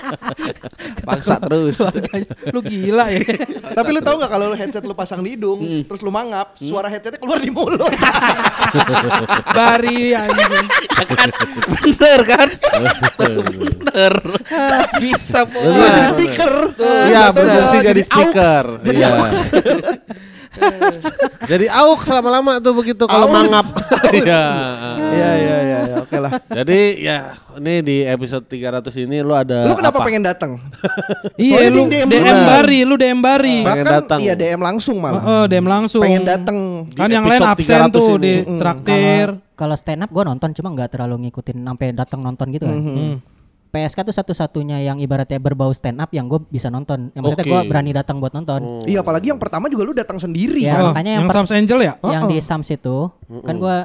Paksa 1.09 1.41
terus. 1.41 1.81
Lu 2.52 2.60
gila 2.60 3.09
ya. 3.09 3.25
Tapi 3.73 3.91
lu 3.97 4.01
tahu 4.05 4.20
nggak 4.20 4.31
kalau 4.31 4.52
headset 4.52 4.85
lu 4.85 4.93
pasang 4.93 5.25
di 5.25 5.39
hidung, 5.39 5.60
terus 5.89 6.05
lu 6.05 6.12
mangap, 6.12 6.59
suara 6.60 6.93
headsetnya 6.93 7.17
keluar 7.17 7.41
di 7.41 7.49
mulut. 7.49 7.81
Bari 9.57 10.12
anjing. 10.12 10.67
Ya 10.99 11.05
kan? 11.09 11.28
Bener 11.65 12.20
kan? 12.27 12.49
Bener. 13.17 14.15
Bisa. 15.01 15.49
Bener. 15.49 15.81
jadi 15.81 16.02
speaker. 16.12 16.52
Iya, 16.78 17.23
Atau 17.31 17.35
berfungsi 17.41 17.78
jadi 17.81 18.02
speaker. 18.05 18.65
Iya. 18.85 19.09
Jadi 21.44 21.64
auk 21.66 22.00
selama-lama 22.02 22.58
tuh 22.58 22.72
begitu 22.72 23.04
kalau 23.04 23.26
mangap. 23.26 23.64
Iya. 24.10 24.42
Iya 25.08 25.30
iya 25.34 25.56
iya 25.60 25.78
ya, 25.84 25.94
oke 26.00 26.16
lah. 26.16 26.32
Jadi 26.44 26.78
ya 26.98 27.16
ini 27.56 27.74
di 27.80 27.96
episode 28.02 28.44
300 28.44 28.84
ini 29.00 29.20
lu 29.20 29.32
ada 29.32 29.64
Lu 29.64 29.74
kenapa 29.74 29.98
apa? 29.98 30.06
pengen 30.06 30.22
datang? 30.22 30.50
Iya 31.40 31.68
lu 31.68 31.86
DM, 31.86 32.08
duluan. 32.08 32.44
Bari, 32.44 32.78
lu 32.82 32.94
DM 32.94 33.18
Bari. 33.18 33.56
Pengen 33.60 33.84
Bahkan 33.84 33.94
datang. 33.96 34.18
iya 34.20 34.34
DM 34.34 34.60
langsung 34.60 34.96
malah. 34.98 35.20
Oh, 35.20 35.44
DM 35.44 35.64
langsung. 35.64 36.02
Pengen 36.02 36.24
datang. 36.24 36.56
Kan 36.90 37.08
yang 37.08 37.24
lain 37.24 37.40
absen 37.40 37.88
300 37.88 37.92
tuh 37.92 38.10
ini. 38.14 38.20
di 38.20 38.34
Mm. 38.40 38.58
traktir. 38.58 39.28
Kalau 39.54 39.74
stand 39.74 40.02
up 40.02 40.10
gue 40.10 40.22
nonton 40.22 40.50
cuma 40.52 40.68
nggak 40.70 40.90
terlalu 40.90 41.26
ngikutin 41.26 41.58
sampai 41.58 41.86
datang 41.90 42.20
nonton 42.20 42.46
gitu 42.48 42.64
kan. 42.64 42.78
Hmm. 42.78 43.14
PSK 43.68 44.00
tuh 44.00 44.16
satu-satunya 44.16 44.80
yang 44.80 44.97
ibaratnya 44.97 45.36
berbau 45.36 45.68
stand 45.70 46.00
up 46.00 46.08
yang 46.10 46.24
gue 46.24 46.40
bisa 46.48 46.68
nonton. 46.68 47.12
Yang 47.12 47.22
maksudnya 47.22 47.44
Oke. 47.44 47.52
gue 47.52 47.60
berani 47.68 47.90
datang 47.92 48.16
buat 48.16 48.32
nonton. 48.32 48.88
Iya 48.88 49.05
apalagi 49.05 49.28
yang 49.28 49.36
pertama 49.36 49.68
juga 49.68 49.84
lu 49.84 49.92
datang 49.92 50.16
sendiri. 50.16 50.64
Ya, 50.64 50.80
Oh, 50.80 50.90
makanya 50.90 51.20
yang 51.20 51.28
per- 51.28 51.36
Sams 51.36 51.52
Angel 51.52 51.78
ya? 51.78 51.94
yang 52.00 52.24
Oh, 52.24 52.30
di 52.32 52.38
oh. 52.38 52.42
Sams 52.42 52.68
itu 52.68 52.97
kan 53.44 53.55
gue 53.55 53.76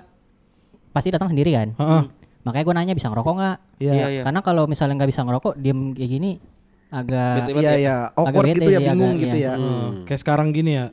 pasti 0.90 1.10
datang 1.12 1.28
sendiri 1.28 1.52
kan. 1.52 1.76
Heeh. 1.76 2.04
Makanya 2.44 2.64
gue 2.64 2.76
nanya 2.76 2.94
bisa 2.96 3.08
ngerokok 3.12 3.34
nggak? 3.36 3.58
Iya. 3.80 3.92
Iya, 3.92 4.06
iya. 4.10 4.22
Karena 4.24 4.40
kalau 4.40 4.64
misalnya 4.68 4.96
nggak 4.96 5.12
bisa 5.12 5.22
ngerokok, 5.24 5.54
diem 5.60 5.92
kayak 5.92 6.10
gini 6.12 6.32
agak 6.88 7.50
Iya 7.50 7.72
iya, 7.74 7.96
awkward 8.14 8.54
gitu 8.54 8.70
ya, 8.70 8.80
bingung 8.80 9.18
agak, 9.18 9.24
gitu 9.26 9.36
iya. 9.36 9.52
ya. 9.52 9.54
Hmm. 9.58 10.06
Kayak 10.06 10.20
sekarang 10.22 10.48
gini 10.54 10.72
ya. 10.78 10.86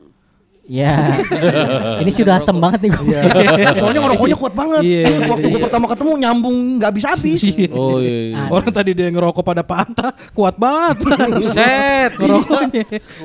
Ya. 0.71 1.19
Ini 2.07 2.11
sudah 2.15 2.39
asem 2.39 2.55
banget 2.55 2.87
nih 2.87 2.91
gue. 2.95 3.11
Iya. 3.11 3.75
Soalnya 3.83 4.07
ngerokoknya 4.07 4.37
kuat 4.39 4.55
banget. 4.55 4.83
Iya, 4.87 5.27
Waktu 5.27 5.47
gue 5.51 5.61
pertama 5.67 5.91
ketemu 5.91 6.13
nyambung 6.15 6.57
nggak 6.79 6.89
habis 6.95 7.05
habis. 7.11 7.43
Oh 7.75 7.99
iya. 7.99 8.31
iya. 8.31 8.47
Orang 8.47 8.71
tadi 8.71 8.95
dia 8.95 9.11
ngerokok 9.11 9.43
pada 9.43 9.67
pantat, 9.67 10.15
kuat 10.31 10.55
banget. 10.55 11.03
Buset. 11.35 12.11
Ngerokoknya. 12.23 12.85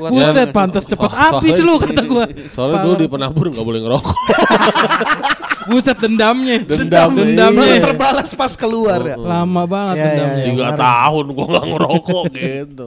Buset, 0.10 0.48
pantas 0.50 0.90
cepet 0.90 1.12
habis 1.14 1.62
lu 1.62 1.78
kata 1.78 2.02
gua. 2.10 2.26
Soalnya 2.58 2.82
dulu 2.82 2.96
di 2.98 3.08
penabur 3.14 3.46
nggak 3.54 3.66
boleh 3.66 3.80
ngerokok. 3.86 4.18
Buset 5.66 5.98
dendamnya. 5.98 6.58
Dendam. 6.62 7.10
Dendamnya. 7.12 7.62
Baru 7.66 7.86
terbalas 7.86 8.30
pas 8.32 8.54
keluar 8.54 9.00
ya. 9.02 9.16
Lama 9.16 9.64
banget 9.66 9.96
Iya, 9.96 10.02
iya, 10.02 10.10
dendamnya. 10.12 10.38
iya. 10.38 10.46
Tiga 10.48 10.68
tahun 10.74 11.26
gua 11.32 11.46
nggak 11.48 11.66
ngerokok 11.68 12.24
gitu. 12.38 12.86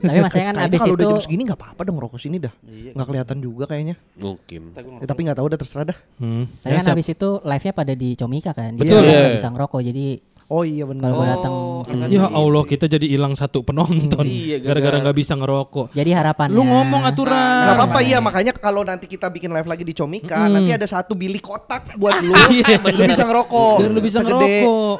Tapi 0.00 0.18
masanya 0.20 0.46
kan 0.46 0.56
abis 0.64 0.78
kalau 0.78 0.88
itu 0.88 0.96
udah 0.96 1.06
jam 1.08 1.20
segini 1.20 1.42
nggak 1.44 1.58
apa-apa 1.58 1.80
dong 1.82 1.96
ngerokok 1.96 2.18
sini 2.18 2.36
dah. 2.38 2.54
Nggak 2.90 3.06
kelihatan 3.06 3.36
juga 3.38 3.64
kayaknya. 3.66 3.94
Mungkin. 4.14 4.62
Ya, 4.74 5.06
tapi 5.06 5.20
nggak 5.22 5.36
tahu 5.36 5.46
udah 5.46 5.58
terserah 5.58 5.84
dah. 5.86 5.98
Hmm. 6.16 6.44
Tapi 6.56 6.66
Ya, 6.66 6.76
kan 6.78 6.84
siap. 6.86 6.94
abis 6.94 7.08
itu 7.10 7.28
live-nya 7.40 7.72
pada 7.72 7.92
di 7.92 8.08
Comika 8.14 8.52
kan. 8.52 8.72
Betul. 8.74 9.00
nggak 9.00 9.20
Iya. 9.26 9.36
bisa 9.36 9.48
ngerokok. 9.48 9.80
Jadi 9.82 10.06
Oh 10.50 10.62
iya 10.62 10.82
benar. 10.82 11.06
kalau 11.06 11.14
gue 11.14 11.26
datang 11.30 11.54
sendiri. 11.86 12.10
Ya 12.12 12.26
Allah 12.26 12.62
kita 12.64 12.84
jadi 12.84 13.06
hilang 13.06 13.32
satu 13.32 13.62
penonton 13.62 14.26
Iya, 14.26 14.58
gara-gara 14.58 14.98
nggak 14.98 15.14
bisa 15.14 15.32
ngerokok. 15.32 15.94
Jadi 15.94 16.10
harapannya 16.10 16.50
Lu 16.50 16.66
ngomong 16.66 17.06
aturan. 17.06 17.38
Gak 17.64 17.76
apa-apa 17.76 17.98
iya 18.02 18.18
makanya 18.18 18.52
kalau 18.52 18.82
nanti 18.82 19.06
kita 19.06 19.26
bikin 19.26 19.48
live 19.48 19.64
lagi 19.64 19.82
di 19.82 19.92
Comika 19.92 20.42
Hmm. 20.42 20.52
nanti 20.52 20.70
ada 20.70 20.84
satu 20.84 21.14
bilik 21.14 21.38
kotak 21.40 21.94
buat 21.94 22.18
lu 22.18 22.34
Iya, 22.56 22.82
lu 22.82 23.06
bisa 23.06 23.22
ngerokok 23.22 23.74
Biar 23.78 23.90
lu 23.90 24.00
bisa 24.00 24.18
Segede- 24.18 24.34
ngerokok. 24.34 24.98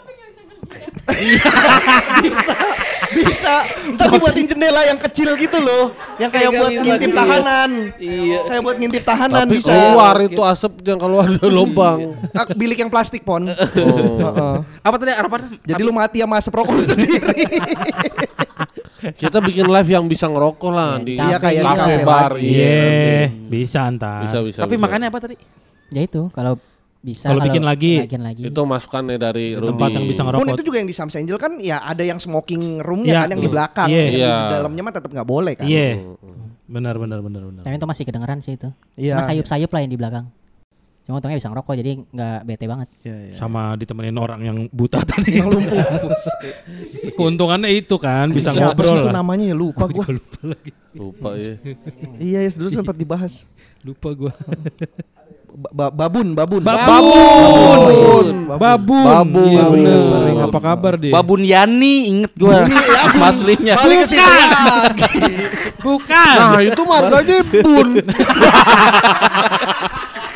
bisa 2.22 2.54
bisa 3.10 3.54
tapi 3.98 4.14
buatin 4.16 4.46
jendela 4.46 4.86
yang 4.86 4.98
kecil 4.98 5.34
gitu 5.34 5.58
loh 5.58 5.90
yang 6.16 6.30
kayak 6.30 6.50
buat 6.54 6.70
ngintip 6.70 7.10
tahanan 7.10 7.70
iya 7.98 8.38
kayak 8.46 8.62
buat 8.62 8.76
ngintip 8.78 9.02
tahanan 9.02 9.46
Tapi 9.46 9.56
bisa 9.58 9.70
keluar 9.70 10.16
itu 10.22 10.42
asapnya 10.42 10.94
kalau 10.94 11.18
ada 11.26 11.44
lubang. 11.46 12.14
Ah, 12.32 12.46
bilik 12.54 12.78
yang 12.78 12.90
plastik 12.90 13.26
pon 13.26 13.42
Oh. 13.50 13.54
Heeh. 14.20 14.54
Apa 14.84 14.94
tadi 14.96 15.10
harapan? 15.10 15.40
jadi 15.64 15.80
lu 15.82 15.90
mati 15.90 16.22
sama 16.22 16.38
asap 16.38 16.54
rokok 16.54 16.74
lu 16.76 16.84
sendiri 16.84 17.18
Kita 19.00 19.40
bikin 19.40 19.64
live 19.64 19.88
yang 19.88 20.04
bisa 20.04 20.28
ngerokok 20.28 20.70
lah 20.70 21.00
di 21.00 21.16
Iya, 21.16 21.40
kayak 21.40 21.62
di 21.64 21.72
kafe 21.72 21.80
kafe 21.80 22.04
bar. 22.04 22.32
Iya. 22.36 22.44
Iya, 22.44 23.24
bisa 23.48 23.80
ntar. 23.96 24.28
Bisa 24.28 24.38
bisa. 24.44 24.58
Tapi 24.60 24.76
bisa. 24.76 24.84
makannya 24.84 25.08
apa 25.08 25.18
tadi? 25.24 25.36
Ya 25.88 26.04
itu 26.04 26.28
kalau 26.36 26.60
bisa 27.00 27.26
Kalau 27.26 27.40
bikin 27.40 27.62
lagi. 27.62 28.04
bikin 28.04 28.20
lagi. 28.20 28.42
Itu 28.44 28.60
masukannya 28.62 29.16
dari 29.16 29.52
Tempat 29.52 29.72
Rudy. 29.88 29.94
yang 29.94 30.04
bisa 30.06 30.20
pun 30.20 30.28
ngerokok. 30.36 30.52
itu 30.52 30.62
juga 30.62 30.76
yang 30.78 30.88
di 30.88 30.92
Sams 30.92 31.14
Angel 31.14 31.36
kan 31.36 31.52
ya 31.56 31.80
ada 31.80 32.00
yang 32.00 32.16
smoking 32.16 32.78
roomnya 32.78 33.08
Iya. 33.10 33.20
kan 33.20 33.28
yang 33.30 33.40
di 33.40 33.50
belakang 33.50 33.88
Iya. 33.88 33.96
Yang 33.98 34.10
di 34.10 34.20
Iya. 34.20 34.36
dalamnya 34.52 34.82
mah 34.82 34.94
tetap 34.94 35.10
nggak 35.10 35.24
boleh 35.26 35.52
kan 35.54 35.64
Iya. 35.64 35.88
Benar 36.66 36.94
benar 36.96 37.18
benar 37.18 37.42
benar. 37.42 37.62
Tapi 37.62 37.74
itu 37.74 37.86
masih 37.86 38.04
kedengeran 38.04 38.38
sih 38.38 38.54
itu. 38.54 38.68
Iya. 38.94 39.16
Mas 39.16 39.26
sayup-sayup 39.26 39.68
lah 39.68 39.80
yang 39.80 39.88
di 39.88 39.96
belakang. 39.96 40.26
Cuma 41.00 41.18
untungnya 41.18 41.40
bisa 41.40 41.48
ngerokok 41.48 41.74
jadi 41.74 41.92
nggak 42.06 42.38
bete 42.44 42.64
banget. 42.64 42.88
Iya, 43.00 43.16
iya. 43.26 43.34
Sama 43.34 43.74
ditemenin 43.74 44.14
orang 44.14 44.40
yang 44.40 44.56
buta 44.70 45.00
tadi. 45.10 45.40
yang 45.40 45.48
lumpuh 45.48 45.80
Keuntungannya 47.10 47.72
itu 47.72 47.96
kan 47.96 48.28
bisa 48.28 48.52
Siapa 48.52 48.76
ngobrol 48.76 49.00
itu 49.00 49.08
lah. 49.08 49.14
namanya 49.16 49.44
ya 49.48 49.56
lupa 49.56 49.84
gua 49.86 50.06
lupa 50.06 50.38
lagi. 50.46 50.70
Lupa 50.92 51.30
ya. 51.32 51.54
iya 52.18 52.38
ya 52.42 52.50
dulu 52.52 52.68
sempat 52.68 52.94
dibahas 52.94 53.42
Lupa 53.80 54.12
gua. 54.12 54.32
Ba- 55.60 55.92
ba- 55.92 55.92
babun 55.92 56.32
babun 56.32 56.64
Babun. 56.64 58.34
Babun. 58.48 59.04
Babun. 59.04 59.44
Iya 59.44 59.62
benar. 59.68 59.98
Babun. 60.00 60.40
Apa 60.48 60.58
kabar 60.64 60.96
dia? 60.96 61.12
Babun 61.12 61.44
Yani 61.44 62.08
inget 62.08 62.32
gua. 62.32 62.64
Aslinya. 63.20 63.76
balik 63.84 64.08
ke. 64.08 64.16
Bukan. 65.84 66.36
Nah 66.40 66.64
itu 66.64 66.82
marganya 66.88 67.38
bun. 67.44 67.88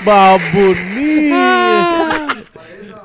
Babun 0.04 0.76
nih. 0.92 1.32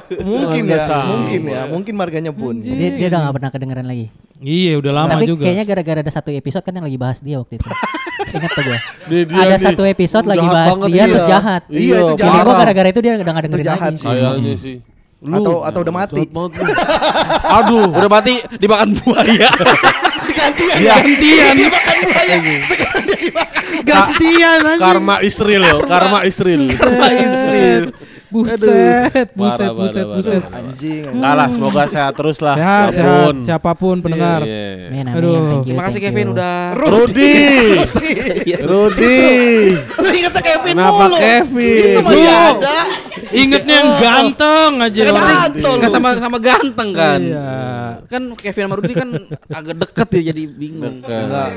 mungkin 0.10 0.66
ya 0.66 1.06
mungkin 1.06 1.42
ya 1.46 1.62
mungkin 1.70 1.94
marganya 1.94 2.34
pun 2.34 2.58
Jadi 2.58 2.98
dia 2.98 3.14
udah 3.14 3.30
gak 3.30 3.36
pernah 3.38 3.52
kedengeran 3.54 3.86
lagi. 3.86 4.10
Iya 4.40 4.80
udah 4.80 4.94
lama 4.94 5.12
Tapi 5.14 5.26
juga. 5.28 5.44
kayaknya 5.44 5.66
gara-gara 5.66 6.00
ada 6.00 6.08
satu 6.10 6.32
episode 6.32 6.64
kan 6.64 6.72
yang 6.72 6.88
lagi 6.88 6.96
bahas 6.96 7.20
dia 7.20 7.38
waktu 7.38 7.60
itu. 7.60 7.68
Ingat 8.36 8.50
tuh 8.50 8.64
gue. 8.64 8.80
Dia- 9.06 9.26
dia 9.26 9.36
Ada 9.38 9.52
nih, 9.52 9.66
satu 9.68 9.84
episode 9.84 10.26
lagi 10.26 10.48
bahas 10.48 10.76
dia 10.78 10.88
dia. 10.88 11.04
terus 11.06 11.26
jahat. 11.28 11.62
Iya, 11.68 11.78
itu 12.00 12.14
Jadi 12.14 12.24
jahat. 12.24 12.44
gue 12.44 12.54
gara-gara 12.56 12.88
itu 12.88 13.00
dia 13.00 13.12
udah 13.12 13.34
gak 13.34 13.44
dengerin 13.44 13.52
jahat 13.62 13.92
lagi. 13.92 14.00
sih. 14.00 14.08
Kayaknya 14.08 14.54
sih. 14.56 14.76
Lu 15.20 15.36
atau 15.36 15.56
atau 15.62 15.80
udah 15.84 15.92
mati. 15.94 16.22
Aduh. 17.60 17.92
Udah 17.92 18.08
mati 18.10 18.34
dimakan 18.56 18.90
buaya. 18.96 19.50
Gantian. 20.80 21.56
Gantian 23.84 24.60
anjing. 24.62 24.80
Karma 24.80 25.16
Israel 25.20 25.62
yo, 25.66 25.78
karma 25.84 26.20
Israel. 26.24 26.64
Buset, 28.30 29.34
buset, 29.34 29.74
buset, 29.74 30.06
buset. 30.06 30.42
parah. 30.46 30.62
anjing 30.62 31.02
Enggak 31.10 31.34
lah, 31.34 31.48
semoga 31.50 31.84
sehat 31.90 32.14
terus 32.14 32.38
lah. 32.38 32.54
Sehat, 32.54 32.88
sehat. 32.94 33.10
Apa 33.10 33.26
pun. 33.26 33.36
Siapa 33.42 33.72
pun 33.74 33.96
pendengar. 34.06 34.46
Iya. 34.46 34.94
Amin, 34.94 35.04
amin, 35.04 35.18
Aduh. 35.18 35.34
thank 35.34 35.66
you, 35.66 35.74
Terima 35.74 35.84
kasih 35.90 36.00
Kevin 36.00 36.28
udah 36.38 36.56
Rudy. 36.78 37.34
Rudy. 38.70 39.22
lu 39.98 40.08
ingetnya 40.14 40.44
Kevin 40.46 40.74
Kenapa 40.78 41.04
mulu 41.04 41.18
Kevin? 41.18 41.86
itu 41.90 42.00
masih 42.06 42.22
Lu. 42.22 42.38
ada 42.54 42.78
Ingetnya 43.30 43.76
yang 43.76 43.90
ganteng 43.98 44.72
aja. 44.80 45.02
Ganteng. 45.10 45.78
Sama 45.90 46.10
sama 46.18 46.38
ganteng 46.38 46.90
kan. 46.94 47.20
Iya. 47.22 47.50
Kan 48.06 48.22
Kevin 48.38 48.64
sama 48.66 48.76
Rudy 48.78 48.94
kan 48.94 49.10
agak 49.50 49.76
deket 49.76 50.08
ya 50.14 50.22
jadi 50.30 50.44
bingung. 50.46 51.02
Enggak. 51.02 51.50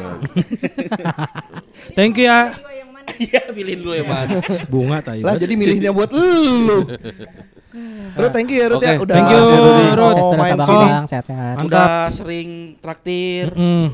Thank 1.93 2.17
you 2.17 2.29
ya. 2.29 2.72
Iya, 3.19 3.41
pilihin 3.51 3.81
dulu 3.81 3.93
ya, 3.95 4.05
Pak. 4.05 4.23
Bunga 4.67 4.99
tai. 5.01 5.21
lah 5.21 5.37
jadi 5.37 5.55
milihnya 5.55 5.91
buat 5.91 6.11
lu 6.11 6.87
Bro, 8.13 8.29
thank 8.29 8.53
you 8.53 8.61
ya 8.61 8.67
Ruth 8.69 8.85
ya 8.85 9.01
Oke, 9.01 9.09
udah 9.09 9.15
thank 9.17 9.33
you. 9.33 9.45
Sukses 9.97 10.13
terus 10.13 10.37
main 10.37 10.59
sini. 10.61 10.87
sehat-sehat. 11.09 11.55
Udah 11.65 11.89
sering 12.13 12.49
traktir. 12.77 13.47
Mm. 13.57 13.89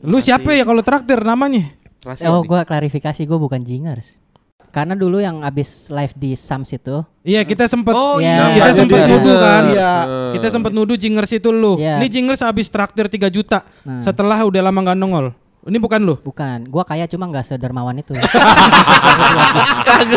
Lu 0.00 0.18
siapa 0.24 0.56
ya 0.56 0.64
kalau 0.64 0.80
traktir 0.80 1.20
namanya? 1.20 1.68
Rahasia 2.00 2.32
Oh, 2.32 2.40
gue 2.40 2.60
klarifikasi 2.64 3.20
gue 3.20 3.38
bukan 3.38 3.60
jingers. 3.60 4.24
Karena 4.68 4.92
dulu 4.92 5.20
yang 5.20 5.44
abis 5.44 5.88
live 5.88 6.12
di 6.14 6.32
Sams 6.32 6.68
itu, 6.70 7.00
Iya, 7.24 7.44
kita 7.44 7.64
sempet 7.64 7.92
Oh, 7.92 8.20
iya. 8.20 8.52
kita 8.52 8.68
Namanya 8.68 8.76
sempet 8.76 9.00
nuduh 9.04 9.36
kan. 9.36 9.62
Iya. 9.68 9.92
Kita 10.36 10.46
sempet 10.48 10.72
nuduh 10.72 10.96
jingers 10.96 11.32
itu 11.32 11.48
lu. 11.52 11.76
Iya. 11.76 12.00
Ini 12.00 12.06
jingers 12.08 12.40
habis 12.40 12.68
traktir 12.68 13.08
3 13.08 13.28
juta. 13.28 13.64
Nah. 13.84 14.00
Setelah 14.00 14.38
udah 14.44 14.60
lama 14.64 14.80
gak 14.92 14.96
nongol. 14.96 15.26
Ini 15.68 15.78
bukan 15.78 16.00
lu. 16.00 16.14
bukan. 16.18 16.64
Gue 16.64 16.82
kaya 16.82 17.04
cuma 17.04 17.28
nggak 17.28 17.44
sedermawan 17.46 17.94
itu. 17.94 18.16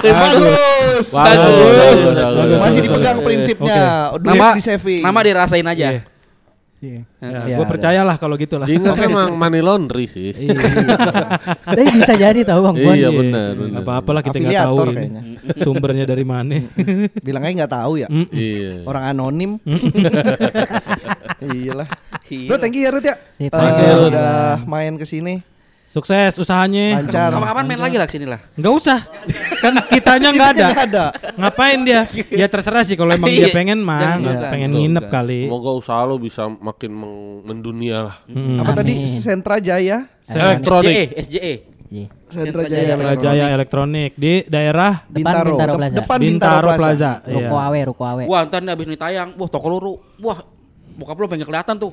bagus 0.02 1.08
Bagus. 1.12 2.02
bagus 2.32 2.60
masih 2.60 2.82
dipegang 2.82 3.18
prinsipnya 3.20 3.80
duit 4.16 4.32
Nama 4.32 4.48
di 4.56 4.62
saving 4.62 5.02
nama 5.02 5.20
dirasain 5.22 5.68
aja. 5.68 5.88
Iya. 6.82 7.06
Iya, 7.22 7.62
gue 7.62 7.68
percayalah 7.70 8.18
kalau 8.18 8.34
gitu 8.34 8.58
lah. 8.58 8.66
Jingles 8.66 8.98
emang 8.98 9.38
money 9.38 9.62
laundry 9.62 10.10
sih. 10.10 10.34
Tapi 11.70 11.84
bisa 11.94 12.18
jadi 12.18 12.42
tahu 12.42 12.74
bang. 12.74 12.76
Iya 12.98 13.10
benar, 13.14 13.54
benar. 13.54 13.80
Apa-apalah 13.86 14.26
kita 14.26 14.42
nggak 14.42 14.66
tahu 14.66 14.78
ini. 14.90 15.38
Sumbernya 15.62 16.10
dari 16.10 16.26
mana. 16.26 16.58
bilangnya 17.22 17.52
nggak 17.64 17.72
tahu 17.72 18.02
ya 18.02 18.08
Iya. 18.10 18.82
orang 18.84 19.04
anonim 19.14 19.52
iyalah 21.46 21.86
Iya. 22.32 22.48
bro 22.48 22.58
thank 22.58 22.74
you 22.74 22.84
ya 22.88 22.90
Ruth 22.90 23.04
ya 23.04 23.16
Sip, 23.30 23.52
you. 23.52 24.08
udah 24.08 24.64
main 24.64 24.96
ke 24.96 25.04
sini 25.04 25.44
Sukses 25.92 26.40
usahanya. 26.40 27.04
lancar 27.04 27.36
Kapan-kapan 27.36 27.66
main 27.68 27.82
lagi 27.84 28.00
lah 28.00 28.08
ke 28.08 28.16
sini 28.16 28.24
lah. 28.24 28.40
Nggak 28.56 28.74
usah. 28.80 29.04
Kan 29.60 29.76
kitanya 29.92 30.32
nggak 30.32 30.50
ada. 30.56 30.68
Ada 30.88 31.06
Ngapain 31.36 31.84
dia? 31.84 32.08
Ya 32.32 32.48
terserah 32.48 32.88
sih 32.88 32.96
kalau 32.96 33.12
emang 33.12 33.28
dia 33.28 33.52
Iya. 33.52 33.52
pengen 33.52 33.84
mah, 33.84 34.16
pengen 34.56 34.72
nginep 34.72 35.12
kali. 35.12 35.52
Semoga 35.52 35.76
usaha 35.76 36.08
lo 36.08 36.16
bisa 36.16 36.48
makin 36.48 36.96
mendunia 37.44 38.08
lah. 38.08 38.16
Mm. 38.24 38.64
apa 38.64 38.72
tadi 38.72 39.04
sentra 39.20 39.60
jaya 39.60 40.08
Elektronik. 40.32 41.12
SJE, 41.12 41.24
SJE. 41.28 41.54
Iya. 41.92 42.08
Sentra 42.32 42.64
Jaya 42.64 42.96
Sentra 42.96 42.96
Elektronik. 43.12 43.20
Jaya 43.20 43.46
Elektronik 43.52 44.12
di 44.16 44.34
daerah 44.48 45.04
Depan 45.12 45.44
Bintaro. 45.44 45.48
Bintaro 45.52 45.74
Plaza. 45.76 45.96
Depan 46.00 46.18
Bintaro 46.24 46.70
Plaza. 46.80 47.12
Iya. 47.28 47.36
Ruko 47.36 47.56
Awe, 47.60 47.80
Ruko 47.84 48.04
Awe. 48.08 48.24
Wah, 48.32 48.42
ntar 48.48 48.64
nih 48.64 48.72
abis 48.72 48.88
ini 48.88 48.96
tayang, 48.96 49.36
wah 49.36 49.50
toko 49.52 49.68
luru, 49.68 49.94
wah 50.24 50.40
bokap 50.96 51.20
lu 51.20 51.28
pengen 51.28 51.44
kelihatan 51.44 51.76
tuh. 51.76 51.92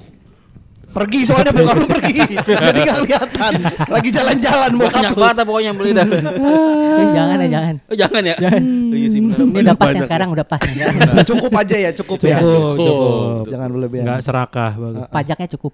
Pergi 0.88 1.20
soalnya 1.28 1.52
bokap 1.56 1.76
lu 1.76 1.86
pergi. 1.86 2.20
Jadi 2.40 2.80
gak 2.80 2.96
kelihatan. 3.04 3.52
Lagi 3.92 4.08
jalan-jalan 4.08 4.70
bokap 4.80 4.94
Banyak 4.98 5.12
lu. 5.12 5.20
banget 5.20 5.44
pokoknya 5.44 5.66
yang 5.68 5.76
beli 5.76 5.90
dah. 5.92 6.06
Eh, 6.08 7.06
jangan 7.18 7.36
ya, 7.36 7.48
jangan. 7.48 7.74
Oh, 7.84 7.96
jangan 7.96 8.22
ya? 8.24 8.34
Oh, 8.40 8.96
iya 8.96 9.08
sih. 9.12 9.20
Ini 9.20 9.60
udah 9.68 9.76
pas 9.76 9.90
yang 9.92 10.06
sekarang 10.08 10.28
udah 10.32 10.46
pas. 10.48 10.60
cukup 11.28 11.52
aja 11.52 11.76
ya, 11.76 11.90
cukup, 11.92 12.18
ya. 12.24 12.38
Cukup, 12.40 12.74
cukup. 12.80 13.44
Jangan 13.52 13.68
berlebihan. 13.68 14.04
Enggak 14.08 14.20
serakah 14.24 14.70
bagus. 14.74 15.06
Pajaknya 15.12 15.48
cukup. 15.58 15.72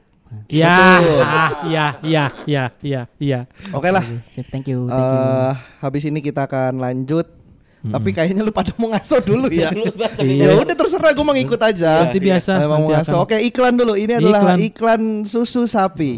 Ya, 0.51 0.99
ah, 1.23 1.51
ya, 1.71 1.87
ya, 2.03 2.27
ya, 2.43 2.65
ya, 2.83 3.07
ya. 3.23 3.41
Oke 3.71 3.87
lah. 3.95 4.03
Sip, 4.35 4.51
thank 4.51 4.67
you, 4.67 4.91
thank 4.91 4.99
you. 4.99 5.23
Eh, 5.23 5.55
habis 5.79 6.03
ini 6.11 6.19
kita 6.19 6.51
akan 6.51 6.83
lanjut. 6.83 7.44
Tapi 7.85 8.17
kayaknya 8.17 8.41
lu 8.41 8.49
pada 8.49 8.73
mau 8.81 8.89
ngaso 8.89 9.21
dulu 9.21 9.45
ya. 9.53 9.69
Iya. 10.17 10.57
ya 10.57 10.57
udah 10.57 10.73
terserah 10.73 11.13
gue 11.13 11.21
mau 11.21 11.37
ngikut 11.37 11.61
aja. 11.61 12.09
Nanti 12.09 12.17
biasa, 12.17 12.65
Emang 12.65 12.81
mau 12.81 12.89
ngaso. 12.89 13.21
akan. 13.21 13.29
Oke, 13.29 13.37
iklan 13.45 13.77
dulu. 13.77 13.93
Ini 13.93 14.25
adalah 14.25 14.57
Iklan. 14.57 14.59
iklan, 14.65 15.03
susu 15.29 15.69
sapi. 15.69 16.17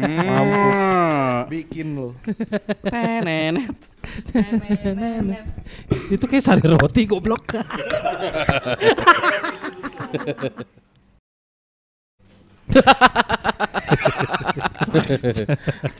Mampus. 0.00 0.80
Bikin 1.52 1.92
lu. 1.92 2.16
Nenet. 2.88 3.68
Itu 6.08 6.24
kayak 6.24 6.40
sari 6.40 6.64
roti 6.64 7.04
goblok. 7.04 7.52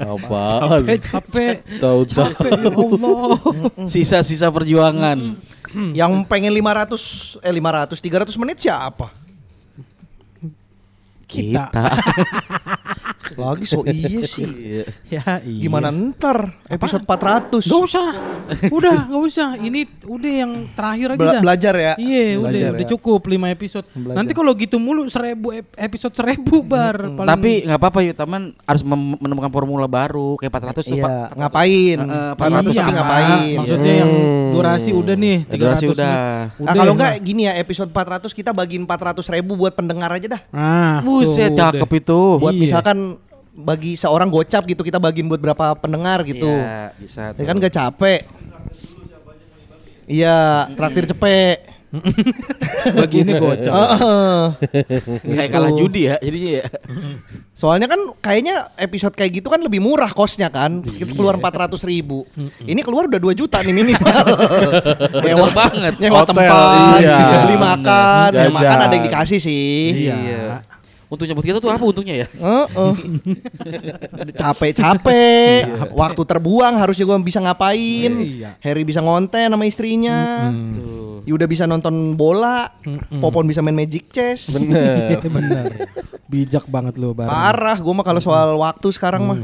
Apaan? 0.00 0.80
Capek, 0.84 0.98
capek. 1.02 1.54
Tahu-tahu. 1.80 2.24
Capek, 2.32 2.52
ya 2.56 2.70
Allah. 2.72 3.38
Sisa-sisa 3.92 4.48
perjuangan. 4.48 5.36
Yang 5.92 6.12
pengen 6.30 6.54
500 6.54 7.42
eh 7.42 7.52
500 7.52 7.98
300 7.98 8.40
menit 8.40 8.56
siapa? 8.62 9.10
Kita. 11.26 11.66
Lagi 13.34 13.64
so 13.64 13.80
iya 13.82 14.20
sih. 14.28 14.84
Ya, 15.06 15.22
iya. 15.40 15.60
Gimana 15.60 15.88
ntar 15.88 16.52
episode 16.66 17.02
400? 17.02 17.62
Gak 17.62 17.80
usah. 17.82 18.08
Udah, 18.76 19.08
gak 19.08 19.22
usah. 19.22 19.48
Ini 19.56 19.88
udah 20.04 20.32
yang 20.36 20.52
terakhir 20.70 21.08
aja 21.10 21.18
Bela- 21.18 21.32
dah. 21.32 21.42
belajar 21.42 21.74
ya? 21.74 21.92
Iya, 21.96 22.24
udah, 22.36 22.44
Belajar 22.44 22.70
udah 22.70 22.84
ya. 22.84 22.90
cukup 22.90 23.20
5 23.22 23.32
episode. 23.50 23.86
Belajar. 23.90 24.16
Nanti 24.16 24.32
kalau 24.32 24.52
gitu 24.52 24.76
mulu 24.76 25.02
seribu 25.06 25.48
ep- 25.50 25.72
episode 25.74 26.12
seribu 26.12 26.60
bar. 26.62 26.96
paling- 27.10 27.30
Tapi 27.30 27.52
nggak 27.64 27.78
apa-apa 27.78 27.98
yuk 28.02 28.14
teman 28.14 28.42
harus 28.60 28.82
menemukan 28.84 29.48
formula 29.48 29.86
baru 29.86 30.36
kayak 30.36 30.52
400 30.52 30.84
tuh 30.84 30.96
Iya, 30.96 31.32
ngapain? 31.34 31.96
Heeh, 31.98 32.30
400 32.34 32.68
Iya, 32.68 32.76
tapi 32.76 32.92
ngapain? 32.92 33.56
Maksudnya 33.56 33.94
yang 33.96 34.12
durasi 34.52 34.90
udah 34.92 35.14
nih 35.14 35.38
300 35.44 35.56
Durasi 35.56 35.84
udah. 35.88 36.14
menit. 36.52 36.60
Nah, 36.60 36.74
kalau 36.74 36.84
ya, 36.86 36.96
enggak 36.96 37.12
gini 37.20 37.42
ya 37.44 37.52
episode 37.56 37.90
400 37.90 38.30
kita 38.30 38.50
bagiin 38.50 38.84
400 38.84 39.24
ribu 39.30 39.52
buat 39.54 39.72
pendengar 39.72 40.10
aja 40.10 40.26
dah. 40.30 40.42
Nah, 40.50 41.00
Buset, 41.00 41.50
cakep 41.50 41.80
udah. 41.82 41.98
itu. 41.98 42.20
Buat 42.38 42.52
Iya. 42.52 42.60
misalkan 42.60 42.98
bagi 43.54 43.94
seorang 43.94 44.26
gocap 44.30 44.66
gitu 44.66 44.82
kita 44.82 44.98
bagiin 44.98 45.30
buat 45.30 45.38
berapa 45.38 45.78
pendengar 45.78 46.26
gitu. 46.26 46.50
Iya, 46.50 46.90
bisa. 46.98 47.22
Ya 47.38 47.44
kan 47.46 47.56
gak 47.62 47.74
capek. 47.74 48.20
Iya, 50.04 50.68
traktir 50.74 51.04
cepet. 51.08 51.58
Begini 52.98 53.38
gocap. 53.38 53.70
Heeh. 53.78 54.42
Kayak 55.22 55.50
kalah 55.54 55.72
judi 55.72 56.10
ya 56.10 56.18
jadinya 56.18 56.50
ya. 56.58 56.66
Soalnya 57.54 57.86
kan 57.86 58.00
kayaknya 58.18 58.66
episode 58.74 59.14
kayak 59.14 59.38
gitu 59.38 59.46
kan 59.46 59.62
lebih 59.62 59.78
murah 59.78 60.10
kosnya 60.10 60.50
kan. 60.50 60.82
Kita 60.82 61.14
keluar 61.14 61.38
400 61.38 61.78
ribu. 61.86 62.26
Ini 62.66 62.82
keluar 62.82 63.06
udah 63.06 63.22
2 63.22 63.38
juta 63.38 63.62
nih 63.62 63.70
minimal. 63.70 64.24
nyewa 65.24 65.48
banget. 65.54 65.94
Nyewa 66.02 66.20
tempat, 66.26 66.98
iya. 66.98 67.46
beli 67.46 67.56
makan, 67.56 68.28
ya 68.34 68.42
Jajan. 68.50 68.52
makan 68.58 68.78
ada 68.82 68.94
yang 68.98 69.04
dikasih 69.06 69.38
sih. 69.38 70.10
Iya. 70.10 70.73
Untungnya 71.14 71.34
buat 71.38 71.46
kita 71.46 71.58
tuh 71.62 71.70
apa 71.70 71.84
untungnya 71.86 72.26
ya? 72.26 72.28
Heeh. 72.34 72.94
Capek-capek, 74.40 75.94
waktu 75.94 76.22
terbuang 76.26 76.74
harus 76.74 76.98
juga 76.98 77.14
bisa 77.22 77.38
ngapain. 77.38 78.12
Iya. 78.18 78.58
Harry 78.58 78.82
bisa 78.82 78.98
ngonten 78.98 79.54
sama 79.54 79.64
istrinya. 79.64 80.50
Yuda 81.24 81.46
bisa 81.48 81.64
nonton 81.64 82.18
bola, 82.18 82.74
Popon 83.22 83.46
bisa 83.48 83.62
main 83.62 83.72
Magic 83.78 84.10
Chess. 84.10 84.50
Bener. 84.52 85.22
Bener. 85.34 85.66
Bijak 86.26 86.66
banget 86.66 86.98
lu, 86.98 87.14
Bar. 87.14 87.30
Parah, 87.30 87.78
gue 87.78 87.94
mah 87.94 88.04
kalau 88.04 88.20
soal 88.20 88.58
waktu 88.58 88.88
sekarang 88.90 89.22
mah 89.24 89.38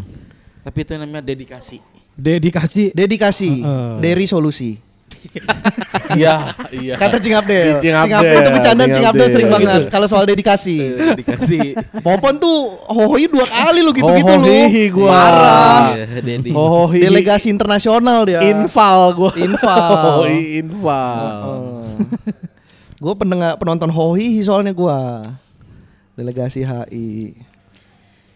Tapi 0.61 0.79
itu 0.85 0.93
namanya 0.99 1.25
dedikasi. 1.25 1.81
Dedikasi. 2.19 2.93
dedikasi 2.93 3.65
Heeh. 3.65 3.93
dari 4.03 4.27
solusi. 4.29 4.90
Iya, 6.11 6.53
iya. 6.75 6.95
Kata 6.99 7.23
Cing 7.23 7.33
Abdel. 7.33 7.79
Cing 7.79 7.95
Cing 7.95 7.95
Abdel, 7.95 8.41
tuh 8.43 8.53
bercanda 8.53 8.83
Cing 8.85 9.07
Abdel 9.07 9.29
sering 9.31 9.47
banget 9.49 9.81
kalau 9.87 10.07
soal 10.07 10.27
dedikasi. 10.27 10.77
dedikasi. 11.15 11.79
Popon 12.05 12.35
tuh 12.35 12.57
hohoi 12.85 13.31
dua 13.31 13.47
kali 13.47 13.79
lu 13.79 13.95
gitu-gitu 13.95 14.27
lu. 14.27 14.43
Hohohi 14.43 14.85
gua. 14.91 15.07
Parah. 15.09 15.83
Iya. 15.95 16.51
Oh, 16.51 16.91
hi- 16.91 17.07
Delegasi 17.07 17.47
internasional 17.47 18.27
dia. 18.27 18.43
Infal 18.45 19.15
gua. 19.15 19.31
Infal. 19.35 19.91
Oh, 20.19 20.27
i- 20.27 20.59
infal. 20.59 21.47
gue 22.97 23.15
pendengar 23.15 23.57
penonton 23.57 23.89
Hohi 23.89 24.43
soalnya 24.43 24.75
gua 24.75 25.23
delegasi 26.13 26.61
HI. 26.61 27.33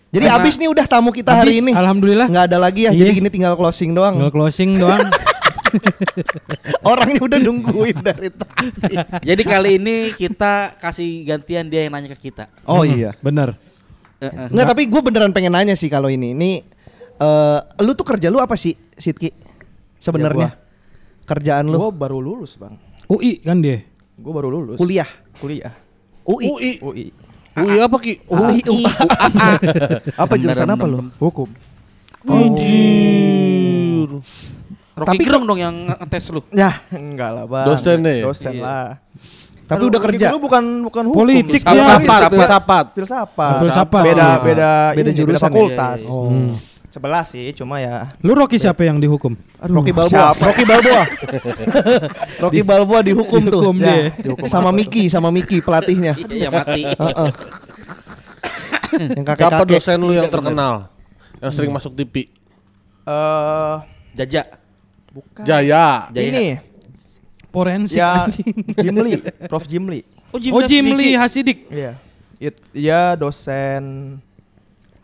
Jadi 0.08 0.24
Karena- 0.24 0.40
abis 0.40 0.54
nih 0.56 0.70
udah 0.70 0.86
tamu 0.86 1.10
kita 1.10 1.34
hari 1.34 1.58
Habis, 1.58 1.62
ini. 1.66 1.72
Alhamdulillah. 1.74 2.26
Nggak 2.30 2.44
ada 2.48 2.58
lagi 2.62 2.86
ya. 2.86 2.94
Iya. 2.94 3.02
Jadi 3.02 3.10
gini 3.18 3.28
tinggal 3.28 3.58
closing 3.58 3.90
doang. 3.92 4.14
Tinggal 4.14 4.30
closing 4.30 4.78
doang. 4.78 5.02
Orangnya 6.90 7.20
udah 7.20 7.38
nungguin 7.40 7.98
dari 8.00 8.28
tadi. 8.30 8.66
Jadi 9.22 9.42
kali 9.42 9.70
ini 9.80 9.96
kita 10.14 10.78
kasih 10.78 11.24
gantian 11.26 11.66
dia 11.68 11.84
yang 11.86 11.92
nanya 11.94 12.12
ke 12.14 12.30
kita. 12.30 12.48
Oh 12.64 12.82
Hmm, 12.84 12.94
iya. 12.94 13.10
Bener. 13.20 13.56
Heeh. 14.20 14.48
Nggak 14.52 14.66
tapi 14.70 14.82
gue 14.88 15.00
beneran 15.02 15.32
pengen 15.34 15.52
nanya 15.52 15.74
sih 15.74 15.88
kalau 15.90 16.08
ini. 16.08 16.32
Ini 16.32 16.50
eh 17.14 17.58
lu 17.82 17.92
tuh 17.94 18.06
kerja 18.06 18.28
lu 18.30 18.38
apa 18.42 18.54
sih, 18.58 18.74
Sidki? 18.96 19.30
Sebenarnya 19.98 20.58
kerjaan 21.24 21.72
lu 21.72 21.80
Gue 21.80 21.92
baru 21.96 22.20
lulus 22.20 22.60
bang. 22.60 22.76
UI 23.08 23.40
kan 23.40 23.60
dia. 23.60 23.80
Gue 24.14 24.32
baru 24.32 24.48
lulus. 24.52 24.78
kuliah 24.78 25.08
Kuliah. 25.40 25.74
UI. 26.24 26.44
UI. 26.48 26.72
UI. 26.80 27.06
UI 27.54 27.78
apa 27.78 27.96
Ki? 28.02 28.18
UI. 28.26 28.60
apa 30.22 30.34
jurusan 30.38 30.68
apa 30.70 30.84
lu? 30.86 31.10
Hukum. 31.18 31.48
Anjir. 32.24 34.10
Rocky 34.94 35.10
Tapi 35.10 35.22
Gerung 35.22 35.44
dong 35.44 35.58
yang 35.58 35.74
ngetes 35.90 36.30
lu. 36.30 36.40
Ya, 36.50 36.78
Enggak 36.88 37.30
lah 37.30 37.44
bang. 37.44 37.66
Dosennya 37.66 38.12
ya? 38.14 38.24
Dosen 38.24 38.54
lah. 38.58 38.86
tapi 39.64 39.80
Aduh, 39.80 39.88
udah 39.90 40.00
kerja. 40.00 40.26
Gerung 40.28 40.42
bukan 40.42 40.62
bukan 40.84 41.02
hukum. 41.08 41.18
Politik 41.20 41.60
Filsafat. 41.60 41.74
dia. 41.74 42.30
Filsafat, 42.30 42.30
filsafat. 42.30 42.84
Filsafat. 42.94 43.54
Filsafat. 43.60 44.02
Beda 44.04 44.28
Oh. 44.30 44.34
beda 44.40 44.70
Beda 44.92 45.00
ini, 45.04 45.10
jurusan 45.12 45.34
ya? 45.34 45.42
fakultas. 45.42 46.00
Oh. 46.06 46.30
Sebelah 46.86 47.26
sih, 47.26 47.50
cuma 47.52 47.82
ya. 47.82 48.06
Lu 48.22 48.32
Rocky 48.32 48.54
siapa 48.54 48.86
yang 48.86 49.02
dihukum? 49.02 49.34
Rocky 49.60 49.90
Balboa. 49.90 50.30
siapa? 50.30 50.42
Rocky 50.46 50.62
Balboa. 50.62 51.02
Rocky 52.44 52.62
Balboa 52.62 53.00
dihukum 53.02 53.42
tuh. 53.44 53.60
Dihukum 53.66 53.76
Ya, 53.80 54.14
dia. 54.14 54.46
Sama 54.46 54.70
Miki, 54.70 55.10
sama 55.10 55.28
Miki 55.28 55.58
pelatihnya. 55.58 56.14
Iya 56.30 56.48
mati. 56.48 56.86
Heeh. 56.86 57.30
Yang 58.94 59.26
Siapa 59.26 59.34
kakek-kakek. 59.58 59.74
dosen 59.74 59.98
lu 59.98 60.14
yang 60.14 60.30
terkenal? 60.30 60.86
Yang 61.42 61.50
sering 61.52 61.74
masuk 61.74 61.98
TV? 61.98 62.30
Eh 63.02 63.74
Jaja. 64.14 64.46
Bukan. 65.14 65.46
Jaya. 65.46 66.10
Jaya. 66.10 66.28
Ini 66.34 66.46
Forensik 67.54 68.02
ya 68.02 68.26
anjing. 68.26 68.50
Jimli, 68.82 69.12
Prof 69.46 69.64
Jimli. 69.70 70.02
Oh 70.34 70.42
Oh 70.42 70.66
Jim 70.66 70.90
Lee 70.98 71.14
Hasidik. 71.14 71.70
Iya. 71.70 71.94
It, 72.42 72.58
dia 72.74 73.14
dosen 73.14 74.18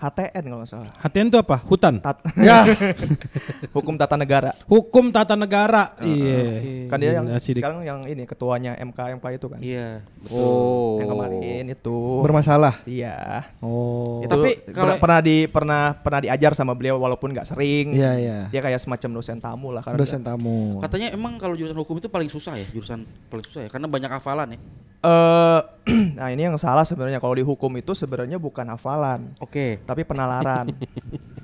HTN 0.00 0.42
kalau 0.48 0.58
nggak 0.64 0.70
salah. 0.72 0.92
HTN 0.96 1.26
itu 1.28 1.36
apa? 1.36 1.56
Hutan. 1.68 2.00
Tat 2.00 2.24
Ya. 2.40 2.64
Hukum 3.76 4.00
tata 4.00 4.16
negara. 4.16 4.56
Hukum 4.64 5.12
tata 5.12 5.36
negara. 5.36 5.92
Iya. 6.00 6.88
Kan 6.88 6.96
dia 6.98 7.20
yang 7.20 7.28
Hasidik. 7.28 7.60
sekarang 7.60 7.84
yang 7.84 8.08
ini 8.08 8.24
ketuanya 8.24 8.80
MK 8.80 9.20
MK 9.20 9.24
itu 9.36 9.46
kan. 9.46 9.60
Iya. 9.60 10.00
Oh. 10.32 10.96
Yang 10.98 11.08
kemarin 11.12 11.64
itu. 11.68 11.98
Bermasalah. 12.24 12.80
Iya. 12.88 13.44
Oh. 13.60 14.24
Itu 14.24 14.32
Tapi 14.32 14.50
kalau- 14.72 14.96
pernah 14.96 15.20
di 15.20 15.44
pernah 15.44 15.92
pernah 15.92 16.20
diajar 16.24 16.56
sama 16.56 16.72
beliau 16.72 16.96
walaupun 16.96 17.36
nggak 17.36 17.52
sering. 17.52 17.92
Iya, 17.92 18.12
iya. 18.16 18.38
Dia 18.48 18.60
kayak 18.64 18.80
semacam 18.80 19.20
dosen 19.20 19.36
tamu 19.36 19.68
lah 19.68 19.84
karena 19.84 20.00
Dosen 20.00 20.24
tamu. 20.24 20.80
Katanya 20.80 21.12
emang 21.12 21.36
kalau 21.36 21.52
jurusan 21.52 21.76
hukum 21.76 22.00
itu 22.00 22.08
paling 22.08 22.32
susah 22.32 22.56
ya, 22.56 22.64
jurusan 22.72 23.04
paling 23.28 23.44
susah 23.44 23.66
ya 23.66 23.70
karena 23.70 23.84
banyak 23.84 24.08
hafalan 24.08 24.56
ya. 24.56 24.60
Eh, 25.00 25.60
nah 26.18 26.28
ini 26.28 26.44
yang 26.44 26.56
salah 26.56 26.82
sebenarnya 26.82 27.16
kalau 27.16 27.32
di 27.32 27.42
hukum 27.42 27.72
itu 27.74 27.92
sebenarnya 27.92 28.36
bukan 28.36 28.66
hafalan, 28.68 29.32
Oke. 29.38 29.80
tapi 29.82 30.02
penalaran. 30.02 30.68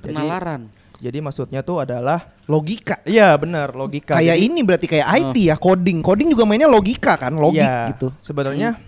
Jadi- 0.03 0.13
Penalaran. 0.13 0.63
Jadi, 0.97 1.21
maksudnya 1.21 1.61
tuh 1.61 1.85
adalah 1.85 2.33
Logika. 2.47 3.05
iya 3.05 3.37
benar 3.37 3.77
logika. 3.77 4.17
Kayak 4.17 4.33
Jadi- 4.33 4.47
ini 4.49 4.61
berarti 4.65 4.87
kayak 4.89 5.07
IT 5.13 5.37
ya, 5.45 5.57
coding. 5.57 6.01
Coding 6.01 6.33
juga 6.33 6.49
mainnya 6.49 6.65
logika 6.65 7.21
kan, 7.21 7.37
logik 7.37 7.61
Iya, 7.61 7.93
gitu. 7.93 8.09
Sebenarnya 8.17 8.81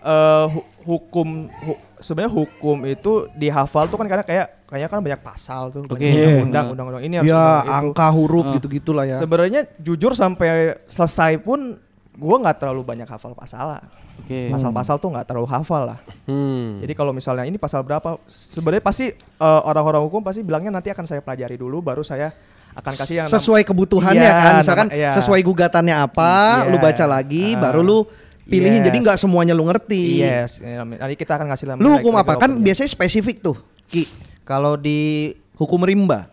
eh 0.00 0.46
hu- 0.48 0.68
hukum 0.84 1.48
hu- 1.48 1.80
sebenarnya 1.96 2.32
hukum 2.32 2.84
itu 2.84 3.12
dihafal 3.32 3.88
tuh 3.88 3.96
kan 3.96 4.04
karena 4.04 4.20
kayak 4.20 4.46
kayaknya 4.64 4.88
kan 4.88 5.00
banyak 5.00 5.20
pasal 5.20 5.62
tuh. 5.68 5.84
Oke. 5.84 6.00
banyak 6.00 6.16
Iya. 6.16 6.44
undang 6.44 6.66
undang-undang 6.72 7.02
ini 7.02 7.14
harus 7.20 7.28
Ya, 7.28 7.36
undang 7.36 7.60
itu. 7.60 7.72
angka 7.72 8.06
huruf 8.08 8.44
Ah. 8.44 8.52
gitu-gitulah 8.56 9.04
ya. 9.04 9.16
Sebenarnya 9.16 9.60
jujur 9.76 10.12
sampai 10.12 10.80
selesai 10.84 11.40
pun 11.40 11.76
gua 12.14 12.36
nggak 12.40 12.56
terlalu 12.62 12.82
banyak 12.82 13.08
hafal 13.08 13.34
pasal 13.34 13.78
Oke. 14.14 14.46
Pasal-pasal 14.48 15.02
tuh 15.02 15.10
nggak 15.10 15.26
terlalu 15.26 15.50
hafal 15.50 15.90
lah. 15.90 15.98
Hmm. 16.24 16.78
Jadi 16.78 16.94
kalau 16.94 17.10
misalnya 17.10 17.44
ini 17.44 17.58
pasal 17.58 17.82
berapa, 17.82 18.14
sebenarnya 18.30 18.80
pasti 18.80 19.10
eh, 19.10 19.60
orang-orang 19.66 20.06
hukum 20.06 20.22
pasti 20.22 20.40
bilangnya 20.46 20.70
nanti 20.70 20.88
akan 20.94 21.02
saya 21.04 21.18
pelajari 21.18 21.58
dulu, 21.58 21.82
baru 21.82 22.06
saya 22.06 22.30
akan 22.74 22.92
kasih 22.94 23.14
yang 23.22 23.28
sesuai 23.30 23.62
kebutuhannya 23.62 24.18
Iya, 24.22 24.34
kan 24.34 24.52
misalkan 24.58 24.86
nama- 24.90 24.98
iya. 24.98 25.10
sesuai 25.14 25.40
gugatannya 25.42 25.94
apa 25.94 26.66
Iya. 26.66 26.70
lu 26.74 26.76
baca 26.78 27.04
lagi 27.06 27.54
Ah. 27.54 27.70
baru 27.70 27.80
lu 27.86 27.98
pilihin 28.44 28.82
jadi 28.82 28.98
Yes. 28.98 29.04
nggak 29.06 29.18
semuanya 29.22 29.54
lu 29.54 29.62
ngerti 29.66 30.18
Yes, 30.22 30.58
ya, 30.58 30.82
nanti 30.82 31.14
kita 31.14 31.38
akan 31.38 31.54
ngasih 31.54 31.70
lu 31.78 31.88
hukum 31.94 32.18
apa 32.18 32.34
kan 32.34 32.50
biasanya 32.58 32.90
spesifik 32.90 33.38
tuh 33.40 33.54
ki 33.86 34.10
kalau 34.42 34.74
di 34.74 35.30
hukum 35.54 35.86
rimba 35.86 36.26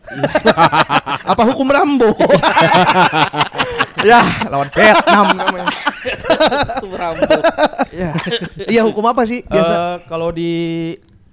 apa 1.32 1.42
hukum 1.46 1.70
rambo 1.70 2.10
ya 4.04 4.20
lawan 4.48 4.70
Vietnam 4.70 5.26
namanya. 5.32 5.70
ya 7.94 8.12
iya 8.68 8.82
hukum 8.82 9.06
apa 9.06 9.24
sih 9.24 9.44
biasa 9.44 9.74
Eh, 9.74 9.96
kalau 10.06 10.30
di 10.30 10.52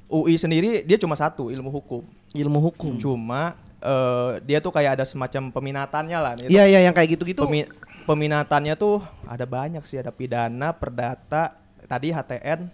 UI 0.06 0.34
sendiri 0.34 0.82
dia 0.82 0.96
cuma 0.96 1.14
satu 1.14 1.48
ilmu 1.48 1.68
hukum. 1.70 2.02
ilmu 2.30 2.58
hukum 2.62 2.96
Cuma 2.96 3.56
eh, 3.78 4.40
dia 4.42 4.58
tuh 4.58 4.68
kayak 4.68 4.96
ada 4.96 5.04
semacam 5.04 5.48
peminatannya 5.48 6.18
lah. 6.18 6.32
Itu 6.36 6.48
iya 6.48 6.64
iya 6.66 6.80
yang 6.82 6.92
kayak 6.92 7.16
gitu-gitu 7.16 7.40
Pemi- 7.42 7.68
peminatannya 8.04 8.74
tuh 8.74 9.00
ada 9.24 9.44
banyak 9.44 9.84
sih, 9.84 9.96
ada 9.96 10.08
pidana, 10.08 10.72
perdata, 10.72 11.56
tadi 11.84 12.08
HTN, 12.08 12.68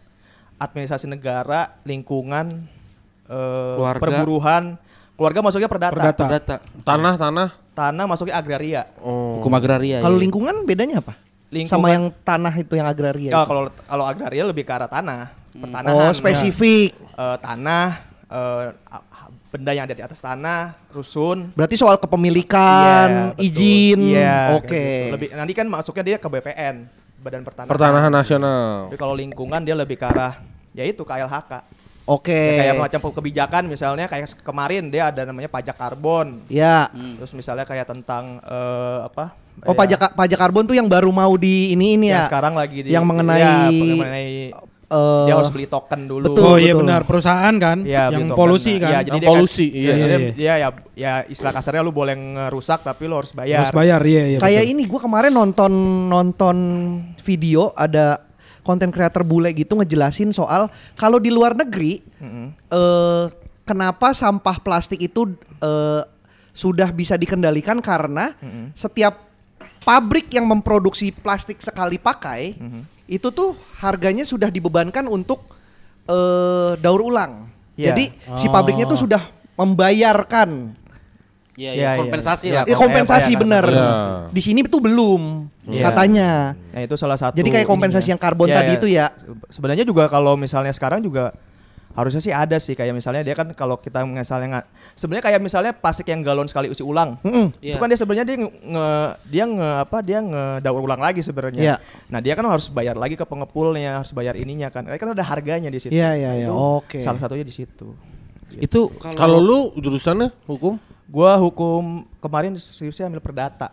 administrasi 0.57 1.07
negara, 1.07 1.75
lingkungan, 1.83 2.67
eh, 3.27 3.75
Keluarga. 3.75 4.01
perburuhan, 4.01 4.63
keluarga 5.15 5.41
masuknya 5.41 5.67
perdata. 5.67 5.95
Perdata. 5.95 6.25
Data. 6.29 6.57
Tanah 6.83 7.15
tanah. 7.17 7.49
Tanah 7.75 8.07
masuknya 8.07 8.35
agraria. 8.35 8.87
Oh. 8.99 9.37
Hukum 9.37 9.51
agraria. 9.51 9.99
kalau 9.99 10.15
ya. 10.15 10.23
lingkungan 10.23 10.55
bedanya 10.63 10.99
apa 10.99 11.19
Lingkungan- 11.51 11.75
sama 11.75 11.87
yang 11.89 12.05
tanah 12.21 12.55
itu 12.55 12.73
yang 12.73 12.87
agraria 12.87 13.31
Ya, 13.31 13.43
kalau 13.43 13.67
kalau 13.69 14.05
agraria 14.05 14.43
lebih 14.43 14.63
ke 14.63 14.71
arah 14.71 14.87
tanah, 14.87 15.31
pertanahan. 15.53 15.91
oh 15.93 16.11
spesifik 16.11 16.95
Eh, 17.13 17.37
tanah, 17.39 17.87
eh, 18.25 18.65
a- 18.89 19.05
benda 19.49 19.71
yang 19.71 19.87
ada 19.87 19.95
di 19.95 20.03
atas 20.03 20.19
tanah, 20.19 20.75
rusun. 20.89 21.51
berarti 21.53 21.75
soal 21.75 21.95
kepemilikan 21.97 23.07
Iya, 23.07 23.31
betul. 23.33 23.45
izin 23.45 23.99
Iya, 24.01 24.39
oke 24.53 24.67
kayak 24.67 24.83
gitu. 24.83 25.13
Lebih 25.13 25.29
nanti 25.33 25.53
kan 25.53 25.67
masuknya 25.69 26.05
dia 26.05 26.17
ke 26.17 26.27
BPN, 26.29 26.77
Badan 27.19 27.43
Pertanahan. 27.43 27.71
Pertanahan 27.71 28.11
Nasional. 28.13 28.71
Tapi 28.87 28.99
kalau 28.99 29.15
lingkungan 29.15 29.61
dia 29.61 29.75
lebih 29.75 29.95
ke 29.95 30.05
arah 30.05 30.43
ya 30.71 30.83
itu 30.83 31.01
KLHK. 31.01 31.53
Oke 32.07 32.31
Ya, 32.31 32.61
kayak 32.63 32.75
macam 32.79 33.01
kebijakan 33.11 33.63
misalnya 33.65 34.05
kayak 34.05 34.29
kemarin 34.41 34.89
dia 34.89 35.09
ada 35.09 35.23
namanya 35.23 35.49
pajak 35.49 35.73
karbon. 35.73 36.41
ya 36.47 36.89
Terus 36.93 37.33
misalnya 37.33 37.63
kayak 37.63 37.87
tentang 37.87 38.39
eh, 38.41 38.99
apa? 39.05 39.33
Oh 39.63 39.71
ya, 39.71 39.79
pajak 39.79 39.99
pajak 40.13 40.37
karbon 40.37 40.65
tuh 40.65 40.75
yang 40.75 40.85
baru 40.85 41.09
mau 41.09 41.33
di 41.35 41.71
ini 41.71 41.95
ini 41.95 42.07
yang 42.09 42.21
ya. 42.21 42.27
sekarang 42.27 42.53
lagi 42.53 42.79
di 42.81 42.91
yang 42.91 43.03
mengenai 43.03 43.39
ya, 43.39 43.55
mengenai 43.71 44.29
eh, 44.85 45.25
dia 45.25 45.33
harus 45.33 45.49
beli 45.49 45.65
token 45.65 46.05
dulu. 46.05 46.27
betul, 46.29 46.45
oh 46.45 46.57
iya 46.57 46.71
betul. 46.71 46.81
benar 46.83 47.01
perusahaan 47.03 47.55
kan 47.57 47.79
Iya, 47.81 48.11
beli 48.11 48.15
yang 48.15 48.25
token. 48.29 48.37
polusi 48.37 48.73
Nah, 48.73 48.81
kan. 48.81 48.91
Ya, 48.91 48.99
jadi 49.01 49.11
Yang 49.11 49.15
dia 49.17 49.31
polusi, 49.31 49.65
kasih- 49.65 49.71
iya, 49.73 49.87
ya, 49.87 49.95
iya, 49.95 50.05
dia- 50.05 50.19
iya. 50.19 50.31
dia 50.31 50.53
ya 50.55 50.69
ya 50.95 51.13
istilah 51.25 51.53
kasarnya 51.53 51.81
lu 51.81 51.91
boleh 51.91 52.15
ngerusak 52.15 52.83
tapi 52.83 53.07
lu 53.07 53.15
harus 53.15 53.31
bayar. 53.31 53.63
Harus 53.63 53.73
bayar 53.73 54.01
iya 54.03 54.23
iya. 54.29 54.39
Kayak 54.39 54.61
betul. 54.61 54.73
ini 54.75 54.83
gua 54.85 55.01
kemarin 55.01 55.33
nonton 55.33 55.73
nonton 56.07 56.57
video 57.19 57.73
ada 57.73 58.21
konten 58.65 58.89
kreator 58.89 59.23
bule 59.23 59.53
gitu 59.53 59.77
ngejelasin 59.77 60.33
soal 60.33 60.67
kalau 60.97 61.21
di 61.21 61.29
luar 61.29 61.53
negeri 61.53 62.01
Mm-mm. 62.19 62.47
eh 62.73 63.25
kenapa 63.63 64.11
sampah 64.11 64.57
plastik 64.59 64.99
itu 64.99 65.29
eh, 65.61 66.03
sudah 66.51 66.89
bisa 66.89 67.15
dikendalikan 67.15 67.79
karena 67.79 68.33
Mm-mm. 68.41 68.73
setiap 68.73 69.21
pabrik 69.81 70.33
yang 70.33 70.49
memproduksi 70.49 71.13
plastik 71.13 71.61
sekali 71.61 72.01
pakai 72.01 72.57
Mm-hmm. 72.57 72.83
itu 73.05 73.29
tuh 73.29 73.53
harganya 73.79 74.25
sudah 74.25 74.49
dibebankan 74.49 75.05
untuk 75.05 75.45
eh 76.05 76.73
daur 76.81 77.05
ulang. 77.05 77.53
Iya. 77.77 77.93
Jadi 77.93 78.05
si 78.37 78.47
Oh. 78.47 78.53
pabriknya 78.53 78.85
tuh 78.85 78.97
sudah 78.97 79.21
membayarkan 79.57 80.73
Iya, 81.55 81.71
iya. 81.73 81.91
kompensasi 81.97 82.45
Iya, 82.51 82.55
lah. 82.57 82.65
Ya, 82.67 82.75
kompensasi 82.75 83.31
Iya, 83.31 83.39
bener. 83.39 83.65
iya. 83.65 83.89
Di 84.29 84.43
sini 84.43 84.67
tuh 84.67 84.83
belum 84.83 85.47
Iya. 85.65 85.83
katanya. 85.87 86.31
Nah, 86.75 86.81
itu 86.83 86.95
salah 86.95 87.15
satu. 87.15 87.35
Jadi 87.35 87.49
kayak 87.49 87.65
kompensasi 87.65 88.05
ininya. 88.05 88.13
yang 88.13 88.21
karbon 88.21 88.49
Iya, 88.51 88.57
tadi 88.59 88.69
iya. 88.69 88.77
itu 88.77 88.87
ya. 88.89 89.07
Sebenarnya 89.49 89.85
juga 89.85 90.07
kalau 90.07 90.35
misalnya 90.35 90.71
sekarang 90.71 90.99
juga 90.99 91.31
harusnya 91.95 92.19
sih 92.19 92.35
ada 92.35 92.59
sih 92.59 92.75
kayak 92.75 92.91
misalnya 92.91 93.23
dia 93.23 93.39
kan 93.39 93.55
kalau 93.55 93.79
kita 93.79 94.03
misalnya 94.03 94.59
nggak 94.59 94.67
sebenarnya 94.93 95.25
kayak 95.25 95.39
misalnya 95.39 95.71
plastik 95.71 96.11
yang 96.11 96.27
galon 96.27 96.51
sekali 96.51 96.67
usi 96.67 96.83
ulang 96.83 97.23
Mm-mm. 97.23 97.55
itu 97.63 97.71
Iya. 97.71 97.79
kan 97.79 97.87
dia 97.87 97.95
sebenarnya 97.95 98.27
dia 98.27 98.37
nge, 98.37 98.51
nge- 98.67 99.13
dia 99.25 99.45
nge 99.47 99.71
apa 99.79 99.99
dia 100.03 100.19
ngedaur 100.19 100.83
ulang 100.83 100.99
lagi 100.99 101.23
sebenarnya 101.23 101.63
Iya. 101.63 101.77
nah 102.11 102.19
dia 102.19 102.35
kan 102.35 102.43
harus 102.45 102.67
bayar 102.67 102.99
lagi 102.99 103.15
ke 103.15 103.23
pengepulnya 103.23 104.03
harus 104.03 104.11
bayar 104.11 104.35
ininya 104.35 104.75
kan 104.75 104.91
kan 104.91 105.07
ada 105.09 105.23
harganya 105.23 105.71
di 105.71 105.79
situ 105.79 105.95
Iya, 105.95 106.19
iya, 106.19 106.31
iya. 106.35 106.47
Itu 106.51 106.83
Oke. 106.83 106.99
salah 106.99 107.23
satunya 107.23 107.47
di 107.47 107.55
situ 107.55 107.95
Itu 108.53 108.91
Kalau 109.15 109.39
lu 109.39 109.59
jurusannya 109.77 110.35
hukum? 110.47 110.75
Gua 111.07 111.37
hukum 111.37 112.03
kemarin 112.19 112.53
skripsi 112.55 113.03
ambil 113.03 113.21
perdata 113.21 113.69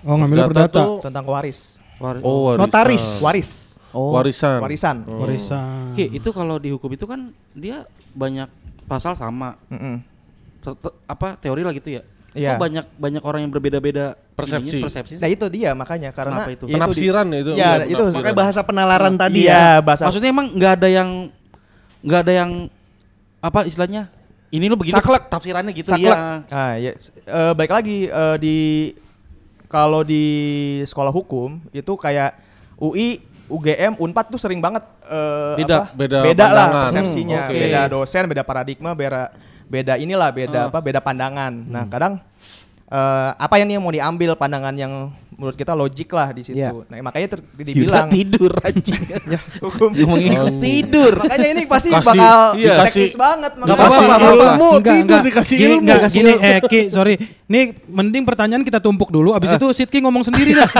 Oh 0.00 0.14
ngambil 0.14 0.36
Data 0.38 0.48
perdata. 0.50 0.78
tuh- 0.78 1.00
tentang 1.00 1.24
waris 1.24 1.80
Oh, 2.20 2.50
warisan. 2.50 2.58
Notaris. 2.60 3.06
waris 3.20 3.50
Oh. 3.88 4.10
Warisan. 4.12 4.58
warisan 4.58 4.96
Warisan. 5.06 5.94
Oke, 5.94 6.10
itu 6.10 6.28
kalau 6.28 6.58
di 6.58 6.68
hukum 6.68 6.90
itu 6.90 7.04
kan 7.04 7.20
dia 7.52 7.86
banyak 8.10 8.50
pasal 8.84 9.14
sama 9.14 9.54
Mm-mm. 9.66 10.02
Te- 10.58 10.74
te- 10.76 10.96
apa 11.04 11.36
teori 11.36 11.62
lah 11.62 11.70
gitu 11.70 11.88
ya. 11.90 12.02
Iya. 12.34 12.52
Kok 12.52 12.60
banyak 12.60 12.84
banyak 12.92 13.22
orang 13.22 13.40
yang 13.46 13.52
berbeda-beda 13.54 14.18
Persepsi. 14.34 14.74
ininya, 14.74 14.84
persepsi. 14.84 15.14
nah 15.16 15.30
itu 15.30 15.46
dia 15.46 15.70
makanya 15.72 16.10
karena 16.10 16.42
Kenapa 16.42 16.50
itu? 16.50 16.64
ya 16.64 16.68
di- 16.68 16.74
Penafsiran 16.74 17.26
ya 17.26 17.38
itu. 17.38 17.52
Iya, 17.52 17.54
Iya, 17.54 17.70
itu 17.86 17.94
penafsiran. 17.94 18.18
Makanya 18.18 18.36
bahasa 18.36 18.60
penalaran 18.60 19.14
tadi 19.14 19.40
iya, 19.40 19.54
ya. 19.54 19.64
bahasa 19.78 20.02
Maksudnya 20.04 20.28
emang 20.28 20.46
nggak 20.50 20.72
ada 20.74 20.88
yang 20.90 21.08
nggak 22.02 22.20
ada 22.20 22.32
yang 22.34 22.50
apa 23.38 23.60
istilahnya? 23.62 24.10
Ini 24.54 24.64
lo 24.64 24.78
begini 24.78 24.94
Saklek. 24.94 25.26
tafsirannya 25.26 25.72
gitu 25.72 25.90
Saklek. 25.90 26.14
ya. 26.14 26.46
Ah 26.48 26.74
ya, 26.76 26.94
Eh, 27.24 27.52
baik 27.52 27.72
lagi 27.72 28.06
eh, 28.06 28.36
di 28.38 28.56
kalau 29.66 30.00
di 30.00 30.22
sekolah 30.82 31.10
hukum 31.10 31.58
itu 31.70 31.92
kayak 31.94 32.38
UI, 32.76 33.18
UGM, 33.44 33.98
Unpad 33.98 34.26
tuh 34.28 34.38
sering 34.38 34.58
banget 34.58 34.86
eh, 35.04 35.58
Beda. 35.58 35.74
apa? 35.80 35.84
Beda 35.92 36.18
beda 36.22 36.44
lah 36.46 36.54
pandangan. 36.64 36.84
persepsinya, 36.86 37.40
Hmm, 37.40 37.50
oke. 37.50 37.58
beda 37.58 37.80
dosen, 37.88 38.22
beda 38.26 38.42
paradigma, 38.42 38.90
beda 38.92 39.22
beda 39.66 39.94
inilah 39.96 40.30
beda 40.30 40.60
Ah. 40.60 40.68
apa 40.68 40.78
beda 40.78 41.00
pandangan. 41.00 41.52
Nah, 41.52 41.84
kadang 41.86 42.22
eh, 42.86 43.30
apa 43.34 43.54
yang 43.56 43.66
nih 43.66 43.74
yang 43.74 43.82
mau 43.82 43.90
diambil 43.90 44.30
pandangan 44.34 44.72
yang 44.72 44.92
menurut 45.34 45.54
kita 45.54 45.72
logik 45.72 46.06
lah 46.08 46.30
di 46.30 46.42
situ. 46.42 46.54
Iya. 46.54 46.70
Nah, 46.70 47.02
makanya 47.02 47.34
ter- 47.34 47.42
dibilang 47.52 48.06
tidur 48.06 48.54
anjing. 48.62 49.02
hukum 49.64 49.90
Ngomongin 49.90 50.30
Oh. 50.36 50.46
tidur. 50.58 51.12
makanya 51.18 51.48
ini 51.50 51.62
pasti 51.64 51.90
Kasih- 51.90 52.06
bakal 52.06 52.38
iya, 52.54 52.74
teknis 52.80 52.94
kasih- 53.10 53.18
banget 53.18 53.52
Gak 53.52 53.60
makanya. 53.60 53.74
apa-apa, 53.76 53.98
gak 53.98 54.14
apa-apa. 54.14 54.44
Ilmu, 54.46 54.68
Enggak, 54.70 54.94
tidur 54.94 55.02
enggak. 55.10 55.22
dikasih 55.26 55.56
Gini, 55.56 55.66
ilmu. 55.66 55.82
enggak, 55.82 56.00
gini, 56.08 56.32
eh 56.36 56.58
Ki, 56.62 56.80
sorry. 56.96 57.14
Nih 57.44 57.64
mending 57.84 58.22
pertanyaan 58.22 58.62
kita 58.62 58.78
tumpuk 58.78 59.10
dulu, 59.10 59.30
abis 59.32 59.50
itu 59.52 59.66
Sidki 59.74 59.98
ngomong 60.00 60.22
sendiri 60.22 60.54
dah. 60.54 60.70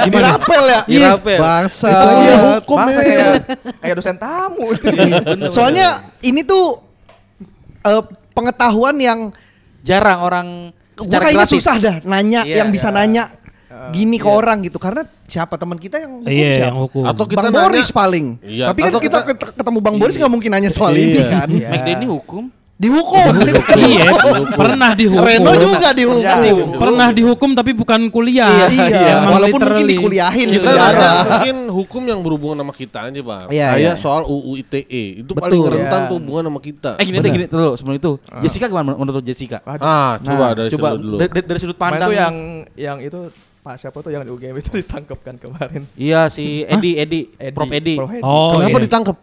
Gimana? 0.00 0.38
Dirapel 0.38 0.62
ya. 0.64 0.80
Iya. 0.86 1.08
Dirapel. 1.12 1.38
Bangsa. 1.38 1.88
Itu 1.88 2.06
Iya, 2.06 2.16
iya. 2.22 2.36
hukum 2.56 2.76
Bangsa 2.78 3.00
ini. 3.00 3.08
kayak, 3.08 3.34
kayak 3.76 3.94
dosen 3.94 4.16
tamu. 4.16 4.66
Soalnya 5.48 5.88
ini 6.20 6.40
tuh 6.42 6.78
eh, 7.82 8.02
pengetahuan 8.30 8.94
yang 8.96 9.20
Jarang 9.82 10.22
orang 10.22 10.48
secara 10.94 11.26
kayaknya 11.26 11.42
gratis. 11.42 11.54
susah 11.58 11.74
dah 11.76 11.96
nanya 12.06 12.46
Iya, 12.46 12.62
yang 12.62 12.70
bisa 12.70 12.88
iya. 12.88 12.94
nanya 12.94 13.22
gini 13.90 14.16
ke 14.16 14.24
orang 14.24 14.58
gitu 14.60 14.76
karena 14.76 15.02
siapa 15.24 15.54
teman 15.54 15.76
kita 15.76 15.96
yang 15.96 16.12
hukum 16.18 16.28
Iya, 16.28 16.48
siapa? 16.50 16.66
yang 16.66 16.78
hukum. 16.80 17.02
Atau 17.04 17.24
kita 17.24 17.38
Bang 17.38 17.46
nanya- 17.48 17.62
Boris 17.66 17.88
paling. 17.88 18.26
Iya, 18.40 18.64
Tapi 18.68 18.80
kan 18.80 18.92
kita 18.94 19.00
kita- 19.00 19.24
ket- 19.28 19.54
ketemu 19.56 19.78
Bang 19.78 19.96
Boris 19.96 20.14
nggak 20.14 20.28
mungkin 20.30 20.50
nanya 20.50 20.68
soal 20.68 20.92
ini 20.92 21.18
Iya. 21.18 21.28
kan. 21.28 21.48
Iya. 21.48 21.68
Mac 21.68 21.80
Denny 21.82 22.06
hukum. 22.06 22.44
Dihukum. 22.74 23.46
Iya, 23.78 24.10
pernah 24.52 24.90
dihukum. 24.92 25.22
Reno 25.22 25.54
juga 25.54 25.94
dihukum. 25.94 26.18
Iya. 26.18 26.66
Pernah 26.74 27.08
dihukum 27.14 27.50
tapi 27.54 27.70
bukan 27.72 28.10
kuliah. 28.10 28.66
Iya, 28.66 29.22
Emang 29.22 29.38
walaupun 29.38 29.60
mungkin 29.62 29.86
literally. 29.86 29.94
dikuliahin 29.94 30.46
di 30.50 30.58
Kita 30.58 30.66
penjara. 30.66 30.98
nanya 30.98 31.22
mungkin 31.22 31.56
hukum 31.70 32.02
yang 32.02 32.20
berhubungan 32.20 32.58
sama 32.58 32.74
kita 32.74 32.98
aja 33.06 33.20
bang. 33.22 33.46
Iya, 33.48 33.66
Kayak 33.70 33.78
iya. 33.78 33.92
soal 33.94 34.26
UU 34.26 34.52
ITE 34.58 34.82
itu 35.16 35.30
Betul. 35.30 35.42
paling 35.46 35.60
rentan 35.70 36.00
Iya. 36.00 36.10
tuh 36.10 36.16
hubungan 36.18 36.42
sama 36.42 36.58
kita. 36.60 36.90
Eh 36.98 37.04
gini 37.04 37.18
deh 37.20 37.30
gini 37.30 37.46
dulu 37.46 37.70
sebelum 37.72 37.94
itu. 37.94 38.10
Jessica 38.42 38.66
gimana 38.66 38.86
menurut 38.90 39.22
Jessica? 39.22 39.58
Ah, 39.62 40.18
coba 40.18 40.46
dari 40.52 40.68
Coba 40.68 40.88
sudut 40.90 41.02
dulu. 41.06 41.16
dari, 41.22 41.58
sudut 41.60 41.78
pandang 41.78 42.08
tuh 42.10 42.16
yang 42.16 42.34
yang 42.74 42.98
itu 42.98 43.30
Pak 43.62 43.78
siapa 43.78 43.94
tuh 43.96 44.10
yang 44.10 44.26
di 44.26 44.30
UGM 44.30 44.58
itu 44.58 44.74
ditangkap 44.82 45.18
kan 45.22 45.38
kemarin. 45.38 45.86
Iya 45.94 46.26
si 46.26 46.66
Edi 46.66 46.98
Edi, 46.98 47.20
Edi, 47.32 47.54
Prof 47.54 47.70
Edi. 47.70 47.94
Prof 47.94 48.10
Edi. 48.10 48.22
Oh, 48.22 48.58
Kenapa 48.58 48.74
iya. 48.74 48.84
ditangkap? 48.84 49.16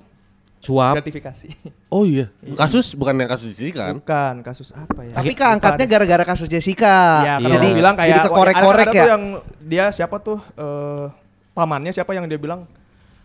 Suap. 0.59 0.93
Gratifikasi. 0.95 1.47
Oh 1.89 2.05
iya. 2.05 2.29
Kasus 2.53 2.93
bukan 2.93 3.17
yang 3.17 3.25
kasus 3.25 3.49
di 3.49 3.55
sini 3.57 3.71
kan? 3.73 3.97
Bukan 3.97 4.45
kasus 4.45 4.69
apa 4.71 5.01
ya? 5.01 5.17
Tapi 5.17 5.33
keangkatnya 5.33 5.89
gara-gara 5.89 6.21
kasus 6.23 6.45
Jessica. 6.45 7.25
Ya, 7.25 7.35
Iya. 7.41 7.57
jadi 7.57 7.67
bilang 7.73 7.97
kayak 7.97 8.13
jadi 8.13 8.21
kekorek-korek 8.29 8.77
ada- 8.77 8.85
ada 8.85 8.93
ya. 8.93 9.01
tuh 9.01 9.09
yang 9.09 9.23
dia 9.59 9.85
siapa 9.89 10.15
tuh 10.21 10.37
eh 10.53 11.05
pamannya 11.51 11.89
siapa 11.89 12.13
yang 12.13 12.23
dia 12.23 12.37
bilang 12.37 12.69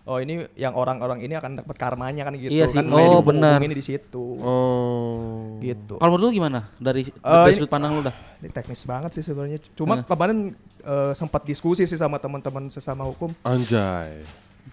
oh 0.04 0.20
ini 0.20 0.44
yang 0.54 0.76
orang-orang 0.76 1.20
ini 1.20 1.32
akan 1.32 1.64
dapat 1.64 1.76
karmanya 1.76 2.22
kan 2.22 2.36
gitu 2.36 2.52
Iya 2.52 2.68
sih. 2.68 2.76
kan 2.76 2.86
Oh, 2.88 3.24
benar. 3.24 3.56
hubungin 3.56 3.72
di 3.72 3.80
situ. 3.80 4.24
Oh. 4.38 5.56
Gitu. 5.58 5.96
Kalau 5.96 6.10
menurut 6.12 6.28
lu 6.28 6.34
gimana 6.34 6.68
dari 6.76 7.08
Eh, 7.08 7.12
dari 7.16 7.50
ini- 7.50 7.56
sudut 7.56 7.68
pandang 7.68 7.96
lu 7.96 8.02
dah? 8.02 8.12
Ini 8.38 8.48
teknis 8.48 8.84
banget 8.84 9.16
sih 9.16 9.24
sebenarnya. 9.24 9.64
Cuma 9.72 9.98
Eh. 9.98 10.04
kemarin 10.04 10.52
eh, 10.80 11.12
sempat 11.12 11.40
diskusi 11.42 11.82
sih 11.82 11.96
sama 11.96 12.20
teman-teman 12.20 12.68
sesama 12.68 13.04
hukum. 13.04 13.32
Anjay. 13.42 14.20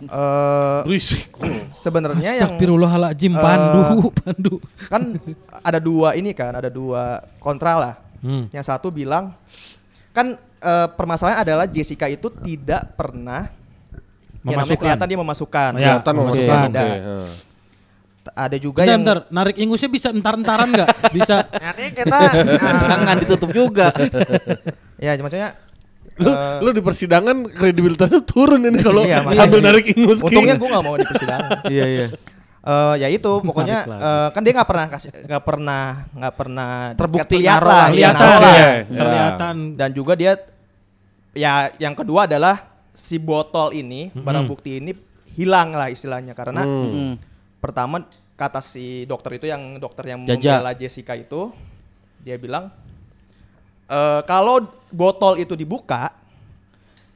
Eh 0.02 0.80
Berisik. 0.84 1.32
sebenarnya 1.74 2.32
yang 2.34 2.52
Astagfirullahaladzim, 2.52 3.32
eh, 3.32 3.40
pandu, 3.40 3.82
pandu. 4.14 4.54
Kan 4.88 5.16
ada 5.54 5.80
dua 5.80 6.16
ini 6.16 6.32
kan, 6.32 6.52
ada 6.54 6.68
dua 6.68 7.24
kontra 7.38 7.76
lah. 7.76 7.94
Hmm. 8.20 8.48
Yang 8.50 8.66
satu 8.68 8.88
bilang 8.88 9.32
kan 10.12 10.36
eh, 10.60 10.88
permasalahan 10.92 11.42
adalah 11.42 11.66
Jessica 11.66 12.06
itu 12.06 12.28
tidak 12.34 12.96
pernah 12.96 13.48
ya 14.42 14.48
namanya 14.48 14.58
Memasukkan. 14.58 14.82
kelihatan 14.82 15.06
dia 15.06 15.20
memasukkan. 15.20 15.72
Ya, 15.72 15.78
Kelihatan 15.78 16.12
oke. 16.12 16.20
memasukkan. 16.20 16.60
Oke. 16.68 16.82
heeh. 16.82 17.26
T- 18.22 18.36
Ada 18.38 18.58
juga 18.58 18.80
Bentar, 18.82 18.94
yang 18.94 19.02
bentar, 19.02 19.18
narik 19.30 19.56
ingusnya 19.58 19.90
bisa 19.90 20.08
entar-entaran 20.10 20.70
nggak? 20.70 20.90
Bisa. 21.10 21.36
Nanti 21.66 21.84
kita 21.92 22.18
Jangan 22.82 23.16
ditutup 23.18 23.50
juga. 23.50 23.88
ya 25.02 25.18
maksudnya 25.18 25.58
Lu, 26.22 26.30
eh, 26.30 26.58
lu 26.62 26.70
di 26.70 26.84
persidangan 26.84 27.50
kredibilitasnya 27.50 28.22
turun 28.22 28.62
ini 28.62 28.78
kalau 28.78 29.02
Iya, 29.02 29.26
sambil 29.34 29.58
narik 29.64 29.90
ingus. 29.90 30.22
Untungnya 30.22 30.54
gue 30.54 30.70
gak 30.70 30.84
mau 30.84 30.94
di 30.94 31.06
persidangan. 31.08 31.50
Iya 31.74 31.86
iya. 31.88 32.08
Eh, 32.62 32.96
ya 33.02 33.08
itu 33.10 33.32
pokoknya 33.42 33.78
eh, 33.90 34.28
kan 34.30 34.42
dia 34.46 34.54
nggak 34.54 34.70
pernah 34.70 34.86
kasih 34.86 35.10
nggak 35.26 35.42
pernah 35.42 35.84
nggak 36.14 36.34
pernah 36.38 36.70
Terbukti 36.94 37.36
lihat 37.42 37.58
naruh 37.58 37.66
lah 37.66 37.74
lah, 37.74 37.88
iya, 37.90 38.10
Kelihatan, 38.14 38.38
lah. 38.38 38.54
ya. 38.54 38.70
kelihatan. 38.86 39.56
dan 39.74 39.90
juga 39.98 40.14
dia 40.14 40.34
ya 41.34 41.54
yang 41.80 41.98
kedua 41.98 42.30
adalah 42.30 42.70
si 42.92 43.16
botol 43.18 43.72
ini 43.72 44.12
barang 44.12 44.46
bukti 44.46 44.78
ini 44.78 44.92
hilang 45.32 45.72
lah 45.72 45.88
istilahnya 45.88 46.32
karena 46.32 46.62
Hmm. 46.62 47.16
pertama 47.58 48.04
kata 48.34 48.60
si 48.60 49.06
dokter 49.06 49.38
itu 49.38 49.46
yang 49.46 49.78
dokter 49.78 50.04
yang 50.08 50.24
Jaja. 50.24 50.60
membela 50.60 50.74
Jessica 50.74 51.14
itu 51.14 51.56
dia 52.20 52.36
bilang 52.36 52.68
eh 53.88 54.22
kalau 54.24 54.60
botol 54.90 55.36
itu 55.36 55.54
dibuka 55.54 56.12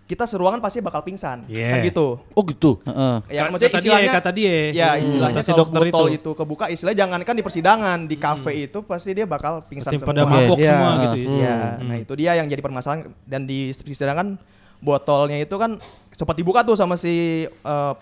kita 0.06 0.24
seruangan 0.24 0.62
pasti 0.62 0.80
bakal 0.80 1.02
pingsan 1.02 1.50
Yeah. 1.50 1.72
kan 1.72 1.78
gitu 1.84 2.22
Oh 2.32 2.46
gitu. 2.46 2.78
Heeh. 2.86 3.16
Ya, 3.28 3.42
Kata 3.42 3.50
maksudnya 3.50 3.66
dia, 3.66 3.80
istilahnya 3.82 4.12
kata 4.14 4.30
dia. 4.32 4.56
Ya, 4.70 4.90
Hmm. 4.92 5.02
istilahnya 5.02 5.42
si 5.42 5.50
kalau 5.50 5.60
dokter 5.60 5.82
botol 5.82 6.06
itu. 6.06 6.16
itu. 6.16 6.32
kebuka, 6.38 6.66
istilahnya 6.70 7.00
jangankan 7.02 7.34
di 7.34 7.42
persidangan, 7.42 8.00
di 8.06 8.16
kafe 8.16 8.52
itu 8.62 8.86
pasti 8.86 9.10
dia 9.12 9.26
bakal 9.26 9.66
pingsan 9.66 9.90
Pasti 9.90 9.98
semua. 9.98 10.14
pada 10.14 10.22
mabok 10.24 10.58
Iya. 10.58 10.70
semua 10.70 10.92
gitu 11.02 11.18
ya. 11.18 11.26
Iya, 11.34 11.58
Hmm. 11.58 11.88
nah 11.90 11.98
itu 11.98 12.14
dia 12.14 12.32
yang 12.36 12.46
jadi 12.46 12.62
permasalahan 12.62 13.02
dan 13.24 13.42
di 13.44 13.74
persidangan 13.74 14.28
botolnya 14.86 15.42
itu 15.42 15.56
kan 15.58 15.82
sempat 16.14 16.38
dibuka 16.38 16.62
tuh 16.62 16.78
sama 16.78 16.94
si 16.94 17.46
eh, 17.50 17.94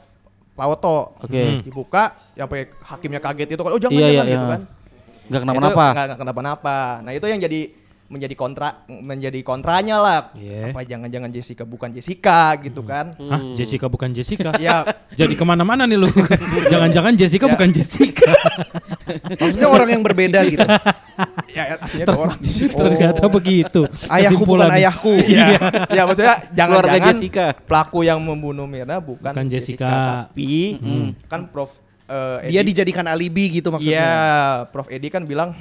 Pak 0.54 0.68
Oto. 0.70 1.18
Oke. 1.24 1.42
Hmm. 1.42 1.60
Dibuka 1.66 2.14
sampai 2.38 2.70
hakimnya 2.86 3.22
kaget 3.24 3.58
itu 3.58 3.62
kan. 3.64 3.72
Oh, 3.74 3.82
jangan 3.82 3.98
Iya, 3.98 4.08
jangan 4.12 4.14
iya, 4.28 4.34
gitu 4.36 4.46
iya. 4.46 4.54
kan. 4.54 4.62
Nggak 5.24 5.40
Itu 5.40 5.44
kenapa-napa. 5.48 5.86
Nggak 5.96 6.20
kenapa-napa. 6.20 6.78
Nah, 7.02 7.12
itu 7.16 7.26
yang 7.26 7.42
jadi 7.42 7.62
menjadi 8.14 8.36
kontra 8.38 8.86
menjadi 8.86 9.42
kontranya 9.42 9.98
lah. 9.98 10.20
Iya. 10.34 10.70
Apa 10.70 10.86
jangan-jangan 10.86 11.30
Jessica 11.30 11.66
bukan 11.66 11.90
Jessica 11.90 12.54
gitu 12.62 12.86
kan. 12.86 13.18
Hah, 13.18 13.42
Jessica 13.58 13.90
bukan 13.90 14.14
Jessica. 14.14 14.54
Ya, 14.62 14.86
Jadi 15.18 15.34
ke 15.34 15.44
mana-mana 15.44 15.84
nih 15.84 15.98
lu. 15.98 16.08
Jangan-jangan 16.72 17.18
Jessica 17.18 17.50
Ya. 17.50 17.54
bukan 17.58 17.70
Jessica. 17.74 18.32
Maksudnya 19.42 19.68
orang 19.68 19.90
yang 19.90 20.04
berbeda 20.06 20.40
gitu. 20.46 20.64
ya 21.52 21.76
aslinya 21.78 22.06
dua 22.08 22.20
orang. 22.30 22.40
Ternyata 22.46 23.26
begitu. 23.28 23.82
Ayahku 24.08 24.44
bukan 24.44 24.70
ayahku. 24.72 25.14
Iya. 25.20 25.58
ya 25.90 26.02
maksudnya 26.06 26.36
Keluarga 26.40 26.56
jangan-jangan 26.56 27.16
Jessica. 27.18 27.46
pelaku 27.66 28.00
yang 28.02 28.20
membunuh 28.20 28.64
Mirna 28.64 28.98
bukan, 28.98 29.34
Bukan 29.34 29.46
Jessica. 29.50 29.90
Jessica. 29.90 29.92
tapi 30.30 30.80
kan 31.28 31.50
Prof 31.50 31.78
eh, 32.08 32.50
Dia 32.50 32.62
dijadikan 32.62 33.04
alibi 33.06 33.60
gitu 33.60 33.70
maksudnya. 33.70 34.00
Iya, 34.00 34.16
Prof 34.70 34.88
Edi 34.88 35.08
kan 35.08 35.24
bilang 35.24 35.52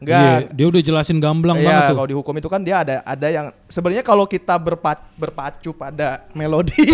enggak. 0.00 0.50
dia 0.50 0.66
udah 0.66 0.80
jelasin 0.80 1.16
gamblang 1.16 1.56
Iya, 1.56 1.66
banget 1.66 1.82
tuh. 1.84 1.94
kalau 1.94 2.08
dihukum 2.08 2.34
itu 2.34 2.48
kan 2.48 2.60
dia 2.60 2.76
ada 2.78 2.94
ada 3.00 3.28
yang 3.28 3.46
sebenarnya 3.66 4.00
kalau 4.00 4.24
kita 4.24 4.56
berpa- 4.56 5.04
berpacu 5.14 5.70
pada 5.72 6.24
Melodi. 6.32 6.74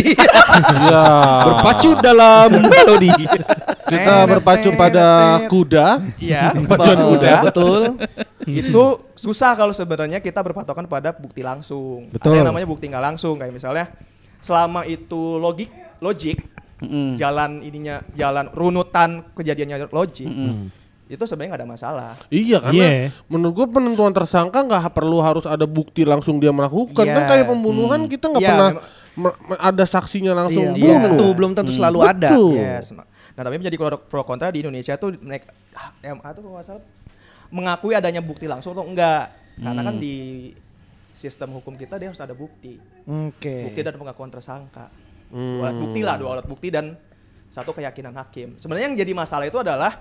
Iya. 0.56 1.04
Berpacu 1.42 1.90
dalam 1.96 2.48
melodi. 2.50 3.10
Kita 3.86 4.26
berpacu 4.26 4.74
pada 4.74 5.06
kuda. 5.46 6.02
Iya, 6.18 6.50
Pacuan 6.66 6.98
kuda. 7.06 7.32
Betul. 7.44 7.80
itu 8.44 8.84
susah 9.12 9.54
kalau 9.54 9.70
sebenarnya 9.70 10.18
kita 10.18 10.38
berpatokan 10.38 10.86
pada 10.86 11.10
bukti 11.10 11.38
langsung. 11.40 12.10
Betul. 12.10 12.34
Ada 12.34 12.38
yang 12.40 12.48
namanya 12.48 12.66
bukti 12.66 12.86
nggak 12.86 13.04
langsung 13.04 13.34
kayak 13.36 13.50
misalnya 13.50 13.86
selama 14.38 14.82
itu 14.84 15.38
logik 15.38 15.70
logik 15.98 16.38
Mm-mm. 16.76 17.14
jalan 17.14 17.58
ininya 17.60 18.02
jalan 18.12 18.46
runutan 18.50 19.24
kejadiannya 19.32 19.88
logik 19.88 20.28
itu 21.06 21.22
sebenarnya 21.22 21.50
nggak 21.54 21.62
ada 21.62 21.70
masalah. 21.70 22.12
Iya 22.28 22.58
karena 22.58 22.82
Iya. 22.82 23.14
menurut 23.26 23.54
gua 23.54 23.66
penentuan 23.70 24.10
tersangka 24.10 24.58
nggak 24.60 24.90
perlu 24.90 25.22
harus 25.22 25.46
ada 25.46 25.62
bukti 25.62 26.02
langsung 26.02 26.36
dia 26.36 26.50
melakukan 26.50 27.06
Iya. 27.06 27.14
kan 27.14 27.22
kayak 27.26 27.46
pembunuhan 27.46 28.00
kita 28.06 28.26
nggak 28.26 28.42
Iya, 28.42 28.50
pernah 28.50 28.70
ada 29.56 29.84
saksinya 29.86 30.34
langsung 30.34 30.74
Iya, 30.74 30.76
bunuh. 30.76 30.82
belum 30.82 31.00
tentu, 31.00 31.26
belum 31.32 31.52
tentu 31.54 31.72
selalu 31.72 31.98
ada. 32.02 32.30
Betul. 32.34 32.58
Yes. 32.58 32.90
Nah 32.92 33.42
tapi 33.42 33.54
menjadi 33.56 33.76
pro, 33.76 33.96
pro 34.02 34.22
kontra 34.22 34.50
di 34.50 34.60
Indonesia 34.60 34.96
tuh 34.96 35.14
naik 35.20 35.46
ah, 35.72 35.92
MA 36.02 36.28
tuh 36.32 36.42
kalau 36.42 36.60
salah 36.60 36.82
mengakui 37.48 37.94
adanya 37.94 38.18
bukti 38.18 38.44
langsung 38.44 38.74
atau 38.74 38.82
enggak 38.82 39.30
karena 39.56 39.80
kan 39.80 39.96
di 39.96 40.50
sistem 41.16 41.54
hukum 41.54 41.78
kita 41.78 41.96
dia 41.96 42.10
harus 42.10 42.18
ada 42.18 42.34
bukti 42.34 42.76
Oke. 43.06 43.70
bukti 43.70 43.80
dan 43.80 43.94
pengakuan 43.94 44.28
tersangka 44.28 44.90
dua 45.30 45.70
alat 45.70 45.76
bukti 45.78 46.00
lah 46.04 46.16
dua 46.20 46.28
alat 46.36 46.46
bukti 46.46 46.68
dan 46.68 46.92
satu 47.48 47.72
keyakinan 47.72 48.12
hakim 48.12 48.58
sebenarnya 48.58 48.90
yang 48.90 48.96
jadi 48.98 49.12
masalah 49.14 49.46
itu 49.46 49.56
adalah 49.56 49.96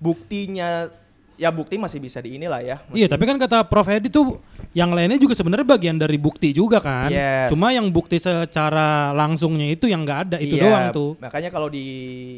buktinya 0.00 0.88
ya 1.36 1.48
bukti 1.48 1.76
masih 1.76 1.96
bisa 1.96 2.18
di 2.18 2.36
inilah 2.36 2.60
ya 2.60 2.76
Iya, 2.90 3.06
tapi 3.06 3.24
kan 3.24 3.36
kata 3.36 3.64
Prof 3.64 3.86
Edi 3.86 4.08
tuh 4.08 4.40
yang 4.72 4.90
lainnya 4.90 5.16
juga 5.16 5.32
sebenarnya 5.32 5.64
bagian 5.66 5.96
dari 5.96 6.14
bukti 6.14 6.52
juga 6.52 6.78
kan. 6.78 7.08
Yes. 7.08 7.48
Cuma 7.48 7.68
yang 7.70 7.88
bukti 7.88 8.16
secara 8.16 9.10
langsungnya 9.10 9.66
itu 9.66 9.84
yang 9.84 10.02
nggak 10.02 10.20
ada 10.26 10.36
itu 10.38 10.56
Iya, 10.56 10.64
doang 10.64 10.84
tuh. 10.90 11.10
makanya 11.16 11.48
kalau 11.48 11.68
di 11.68 11.86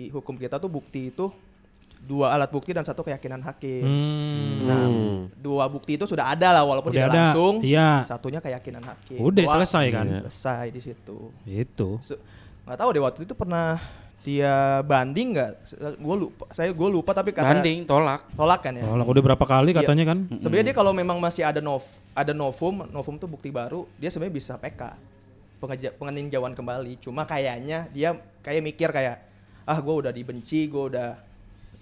hukum 0.09 0.35
kita 0.35 0.57
tuh 0.57 0.67
bukti 0.67 1.09
itu 1.09 1.31
dua 2.03 2.31
alat 2.31 2.49
bukti 2.49 2.71
dan 2.71 2.83
satu 2.83 3.03
keyakinan 3.03 3.39
hakim 3.41 3.83
Hmm. 3.83 4.59
Nah, 4.63 4.87
dua 5.37 5.67
bukti 5.67 5.95
itu 5.95 6.03
sudah 6.03 6.31
ada 6.31 6.51
lah 6.53 6.63
walaupun 6.63 6.91
Udah 6.91 6.99
tidak 7.01 7.11
ada, 7.11 7.23
langsung. 7.31 7.55
iya. 7.63 8.03
Satunya 8.03 8.39
keyakinan 8.39 8.83
hakim. 8.83 9.19
Udah, 9.19 9.43
Wah, 9.45 9.55
selesai 9.57 9.85
kan? 9.91 10.07
Selesai 10.25 10.65
di 10.71 10.81
situ. 10.81 11.19
Itu. 11.45 11.99
Se- 12.01 12.19
nggak 12.63 12.75
tahu 12.77 12.89
deh 12.91 13.03
waktu 13.03 13.21
itu 13.23 13.35
pernah 13.35 13.83
dia 14.23 14.53
banding 14.81 15.35
nggak? 15.35 15.51
Gue 15.97 16.17
lupa. 16.17 16.47
Saya 16.51 16.71
gue 16.71 16.89
lupa 16.89 17.11
tapi 17.11 17.31
kata 17.31 17.43
Banding, 17.53 17.83
tolak. 17.83 18.23
Tolak 18.31 18.61
kan 18.61 18.73
ya. 18.73 18.83
Tolak 18.83 19.03
udah 19.05 19.23
berapa 19.25 19.45
kali 19.45 19.71
Iya. 19.71 19.83
katanya 19.83 20.05
kan? 20.07 20.19
Sebenarnya 20.33 20.67
dia 20.69 20.77
kalau 20.77 20.93
memang 20.93 21.19
masih 21.19 21.43
ada 21.43 21.59
nov, 21.59 21.83
ada 22.13 22.31
novum, 22.31 22.87
novum 22.89 23.15
tuh 23.17 23.27
bukti 23.27 23.51
baru, 23.51 23.83
dia 23.97 24.09
sebenarnya 24.09 24.35
bisa 24.37 24.55
PK. 24.57 24.95
Pengeninjauan 25.93 26.53
kembali. 26.53 26.99
Cuma 26.99 27.23
kayaknya 27.23 27.87
dia 27.89 28.15
kayak 28.41 28.63
mikir 28.63 28.89
kayak 28.89 29.23
ah 29.63 29.79
gue 29.79 29.95
udah 29.97 30.11
dibenci, 30.11 30.67
gue 30.67 30.85
udah 30.89 31.15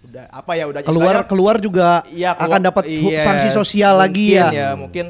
udah 0.01 0.25
apa 0.31 0.53
ya 0.55 0.65
udah 0.65 0.81
Keluar 0.81 1.13
istilahnya- 1.13 1.29
keluar 1.29 1.57
juga 1.59 1.89
Iya, 2.07 2.33
akan 2.33 2.41
keluar- 2.41 2.65
dapat 2.67 2.85
hu- 2.91 3.09
yes, 3.11 3.21
sanksi 3.21 3.49
sosial 3.51 3.95
lagi 3.95 4.33
mungkin 4.33 4.57
ya. 4.57 4.69
mungkin 4.75 5.07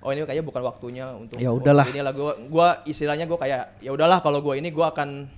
oh 0.00 0.10
ini 0.10 0.20
kayaknya 0.20 0.42
bukan 0.42 0.62
waktunya 0.64 1.04
untuk 1.12 1.38
Ya 1.38 1.48
udahlah. 1.48 1.86
untuk 1.86 1.94
inilah 1.94 2.10
gua 2.12 2.32
gua 2.44 2.68
istilahnya 2.84 3.24
gua 3.24 3.38
kayak 3.38 3.78
ya 3.78 3.90
udahlah 3.90 4.18
kalau 4.18 4.42
gua 4.42 4.54
ini 4.54 4.68
gua 4.68 4.90
akan 4.90 5.30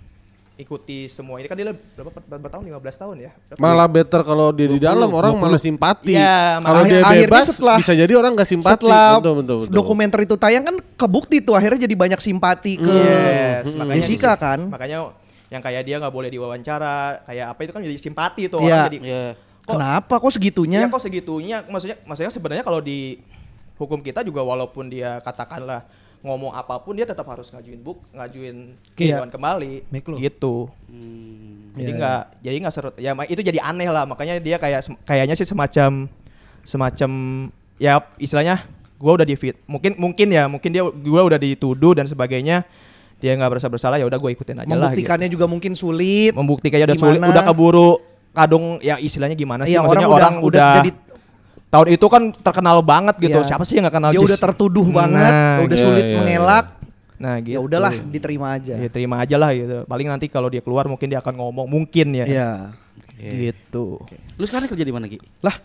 ikuti 0.57 1.05
semua 1.07 1.37
ini 1.37 1.45
kan 1.45 1.55
dia 1.55 1.69
berapa 1.69 2.09
berapa 2.17 2.49
tahun 2.49 2.65
15 2.73 2.81
tahun 2.99 3.17
ya 3.21 3.33
Berapa? 3.47 3.61
Malah 3.61 3.87
better 3.87 4.21
kalau 4.21 4.49
dia 4.51 4.65
di 4.67 4.81
dalam 4.81 5.09
orang 5.11 5.37
malah 5.37 5.61
simpati. 5.61 6.17
Iya, 6.17 6.59
kalau 6.59 6.83
dia 6.83 7.01
bebas 7.05 7.45
setelah- 7.47 7.77
bisa 7.77 7.93
jadi 7.93 8.13
orang 8.13 8.33
nggak 8.33 8.49
simpati. 8.49 8.81
Setelah 8.81 9.21
betul, 9.21 9.35
betul, 9.37 9.57
betul. 9.63 9.75
dokumenter 9.75 10.21
itu 10.23 10.35
tayang 10.35 10.65
kan 10.65 10.77
kebukti 10.97 11.39
tuh 11.39 11.53
akhirnya 11.53 11.85
jadi 11.85 11.93
banyak 11.95 12.17
simpati 12.19 12.77
ke 12.77 12.89
Yes, 12.89 13.73
makanya 13.75 14.01
Jessica 14.01 14.31
di- 14.31 14.41
kan. 14.41 14.59
makanya 14.67 14.99
yang 15.47 15.63
kayak 15.63 15.83
dia 15.83 15.97
nggak 15.99 16.11
boleh 16.11 16.29
diwawancara 16.29 16.97
kayak 17.23 17.47
apa 17.47 17.61
itu 17.61 17.71
kan 17.71 17.83
jadi 17.83 17.97
simpati 17.97 18.43
tuh 18.49 18.59
Iya. 18.59 18.67
orang 18.67 18.87
jadi 18.89 18.99
kok 19.61 19.73
Kenapa 19.73 20.15
kok 20.17 20.33
segitunya? 20.33 20.79
Iya 20.79 20.89
kok 20.89 21.03
segitunya 21.03 21.57
maksudnya 21.65 21.97
maksudnya 22.03 22.33
sebenarnya 22.33 22.63
kalau 22.63 22.81
di 22.81 23.21
hukum 23.77 24.01
kita 24.01 24.23
juga 24.23 24.41
walaupun 24.41 24.89
dia 24.89 25.21
katakanlah 25.21 25.85
ngomong 26.27 26.51
apa 26.51 26.83
pun 26.83 26.93
dia 26.93 27.07
tetap 27.07 27.23
harus 27.25 27.47
ngajuin 27.49 27.79
buk 27.79 28.03
ngajuin 28.11 28.75
Iya. 28.75 28.93
kehidupan 29.15 29.31
kembali 29.31 29.87
Make 29.89 30.07
lo. 30.07 30.17
gitu 30.19 30.57
jadi 31.73 31.87
Iya, 31.87 31.97
nggak 31.97 32.21
jadi 32.43 32.57
nggak 32.59 32.75
serut 32.75 32.95
ya 32.97 33.15
itu 33.25 33.41
jadi 33.41 33.63
aneh 33.63 33.87
lah 33.87 34.03
makanya 34.05 34.43
dia 34.43 34.59
kayak 34.59 34.83
kayaknya 35.05 35.39
sih 35.39 35.47
semacam 35.47 36.11
semacam 36.63 37.11
ya 37.77 38.03
istilahnya 38.17 38.67
gua 38.97 39.15
udah 39.15 39.27
di 39.29 39.37
fit 39.37 39.55
mungkin 39.65 39.95
mungkin 39.95 40.27
ya 40.29 40.49
mungkin 40.49 40.71
dia 40.73 40.83
gua 40.83 41.23
udah 41.23 41.39
dituduh 41.39 41.95
dan 41.95 42.05
sebagainya 42.05 42.67
dia 43.17 43.33
nggak 43.33 43.49
berasa 43.49 43.69
bersalah 43.71 43.97
ya 43.97 44.05
udah 44.05 44.21
gue 44.21 44.29
ikutin 44.31 44.61
aja 44.61 44.69
lah 44.69 44.69
gitu. 44.69 44.77
Membuktikannya 44.77 45.29
juga 45.33 45.49
mungkin 45.49 45.73
sulit. 45.73 46.37
membuktikannya 46.37 46.85
udah 46.85 46.99
sulit 47.01 47.17
Gimana? 47.17 47.33
udah 47.33 47.43
keburu 47.49 47.91
kadung 48.37 48.77
ya 48.85 49.01
istilahnya 49.01 49.33
gimana 49.33 49.65
sih 49.65 49.73
Iya, 49.73 49.81
maksudnya 49.81 50.05
orang 50.05 50.13
orang, 50.13 50.35
udah- 50.37 50.45
udah, 50.45 50.69
udah 50.69 50.85
jadi- 50.85 50.97
tahun 51.67 51.87
itu 51.93 52.07
kan 52.07 52.23
terkenal 52.33 52.79
banget 52.81 53.17
gitu 53.19 53.39
Iya. 53.43 53.49
siapa 53.49 53.65
sih 53.67 53.77
yang 53.77 53.85
nggak 53.89 53.97
kenal 53.99 54.11
Dia 54.15 54.21
Jess? 54.23 54.29
udah 54.31 54.39
tertuduh 54.41 54.87
banget, 54.89 55.33
udah 55.35 55.67
gitu. 55.67 55.77
sulit 55.77 56.03
iya, 56.03 56.11
iya. 56.11 56.17
mengelak. 56.17 56.67
Nah, 57.17 57.35
gitu. 57.41 57.57
Ya 57.57 57.61
udahlah, 57.65 57.93
diterima 58.07 58.47
aja. 58.53 58.75
Ya 58.77 58.89
terima 58.93 59.17
aja 59.19 59.37
lah 59.37 59.51
gitu. 59.51 59.77
Paling 59.85 60.07
nanti 60.07 60.29
kalau 60.29 60.53
dia 60.53 60.61
keluar 60.61 60.85
mungkin 60.85 61.09
dia 61.09 61.19
akan 61.19 61.35
ngomong 61.35 61.67
mungkin 61.67 62.13
ya. 62.13 62.27
Iya. 62.29 62.51
Gitu. 63.17 63.97
Lu 64.37 64.45
sekarang 64.45 64.69
kerja 64.69 64.85
di 64.85 64.93
mana 64.93 65.09
Ki? 65.09 65.17
Lah. 65.41 65.57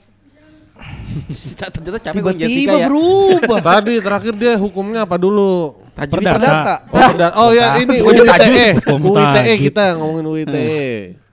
Ternyata 1.76 2.00
capek 2.02 2.22
gua 2.24 2.34
Tiba-tiba 2.34 2.76
ya. 2.80 2.88
berubah. 2.88 3.60
Tadi 3.78 3.94
terakhir 4.00 4.34
dia 4.34 4.54
hukumnya 4.58 5.04
apa 5.04 5.20
dulu? 5.20 5.78
Tajwid 5.94 6.24
Perdata. 6.24 6.40
Perdata. 6.40 6.76
Oh, 6.88 7.10
perda- 7.12 7.36
oh 7.36 7.50
ya 7.52 7.66
ini. 7.84 7.96
UITE. 8.08 8.66
UITE 8.88 9.54
kita 9.60 9.84
ngomongin 10.00 10.26
UITE. 10.26 10.66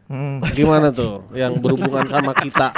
Hmm. 0.08 0.40
Gimana 0.50 0.88
tuh 0.90 1.24
yang 1.32 1.54
berhubungan 1.62 2.04
sama 2.08 2.34
kita? 2.34 2.74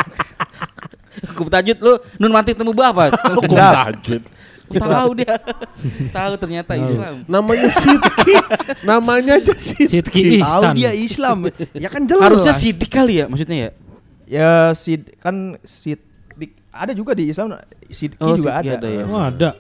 Hukum 1.29 1.47
tajwid 1.53 1.79
lu 1.81 1.99
nun 2.17 2.33
mati 2.33 2.57
temu 2.57 2.73
apa? 2.77 3.13
Hukum 3.37 3.53
tajwid. 3.53 4.23
Tahu 4.71 5.11
dia. 5.19 5.35
Tahu 6.15 6.33
ternyata 6.39 6.79
Islam. 6.79 7.27
Namanya 7.27 7.69
Sidki. 7.75 8.35
Namanya 8.87 9.33
aja 9.43 9.55
Sidki. 9.59 9.85
Sidki 9.91 10.23
Tahu 10.39 10.63
dia 10.79 10.95
Islam. 10.95 11.51
ya 11.75 11.89
kan 11.91 12.07
jelas. 12.07 12.23
Harusnya 12.31 12.55
sidik 12.55 12.87
kali 12.87 13.19
ya 13.19 13.27
maksudnya 13.27 13.57
ya. 13.67 13.71
Ya 14.31 14.51
sid 14.79 15.11
kan 15.19 15.59
sidik 15.67 16.55
ada 16.71 16.95
juga 16.95 17.19
di 17.19 17.35
Islam 17.35 17.59
sidki 17.91 18.23
Oh, 18.23 18.39
juga 18.39 18.63
sidki 18.63 18.71
ada. 18.71 18.79
ada 18.79 18.89
ya. 18.89 19.05
Oh 19.11 19.19
ada. 19.19 19.51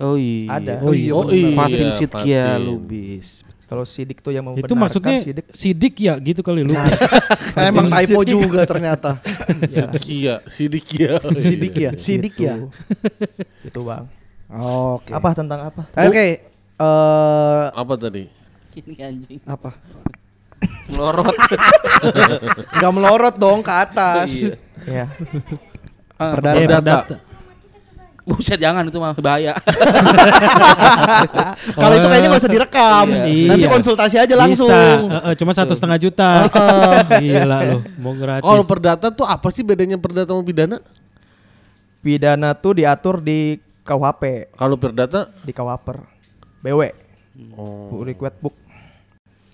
Oh 0.00 0.16
iya. 0.16 0.48
Ada. 0.58 0.74
Oh 0.80 0.92
iya. 0.96 1.10
Oh 1.12 1.28
iya, 1.28 1.48
Fatin 1.52 1.88
Sidkia 1.92 2.44
Fatin. 2.56 2.64
Lubis. 2.64 3.28
Kalau 3.64 3.84
sidik 3.88 4.20
tuh 4.20 4.28
yang 4.28 4.44
membenarkan 4.44 4.68
Itu 4.68 4.76
maksudnya 4.76 5.18
sidik. 5.24 5.46
sidik 5.48 5.94
ya 5.96 6.14
gitu 6.20 6.44
kali 6.44 6.68
lu. 6.68 6.76
Emang 7.56 7.88
typo 7.88 8.20
juga 8.22 8.68
ternyata. 8.68 9.16
Sidikia, 9.72 10.44
Sidikia. 10.46 11.12
Sidik 11.40 11.74
ya, 11.74 11.90
sidik 11.96 12.34
ya. 12.36 12.54
Itu 13.68 13.80
bang. 13.88 14.04
Oke. 14.52 15.10
Apa 15.16 15.28
tentang 15.32 15.72
apa? 15.72 15.82
Oke. 15.96 16.44
Eh 16.74 17.64
Apa 17.72 17.92
tadi? 17.96 18.28
Ini 18.74 18.94
anjing. 19.00 19.40
apa? 19.46 19.70
Melorot. 20.90 21.32
Gak 22.74 22.92
melorot 22.92 23.34
dong 23.38 23.64
ke 23.64 23.72
atas. 23.72 24.28
Iya. 24.28 24.54
Ya. 24.84 25.06
Perdata. 26.14 26.56
Eh, 26.58 26.66
perdata. 26.68 27.16
Buset 28.24 28.56
jangan 28.56 28.88
itu 28.88 28.96
mah 28.96 29.12
bahaya. 29.20 29.52
Kalau 31.76 31.94
itu 32.00 32.06
kayaknya 32.08 32.28
gak 32.32 32.40
usah 32.40 32.52
direkam. 32.52 33.06
Iya. 33.28 33.48
Nanti 33.52 33.66
konsultasi 33.68 34.16
aja 34.16 34.34
langsung. 34.34 34.72
Bisa. 34.72 34.96
Eh, 35.04 35.20
eh, 35.28 35.34
cuma 35.36 35.52
satu 35.52 35.76
setengah 35.76 36.00
juta. 36.00 36.48
Gila 37.20 37.58
lu, 37.68 37.78
mau 38.00 38.16
gratis. 38.16 38.40
Kalau 38.48 38.64
perdata 38.64 39.06
tuh 39.12 39.28
apa 39.28 39.48
sih 39.52 39.60
bedanya 39.60 40.00
perdata 40.00 40.32
sama 40.32 40.40
pidana? 40.40 40.80
Pidana 42.00 42.56
tuh 42.56 42.80
diatur 42.80 43.20
di 43.20 43.60
KUHP, 43.84 44.56
Kalau 44.56 44.80
perdata 44.80 45.28
di 45.44 45.52
KUHPer. 45.52 45.96
BW. 46.64 46.80
oh. 47.60 48.00
Request 48.00 48.36
book. 48.40 48.56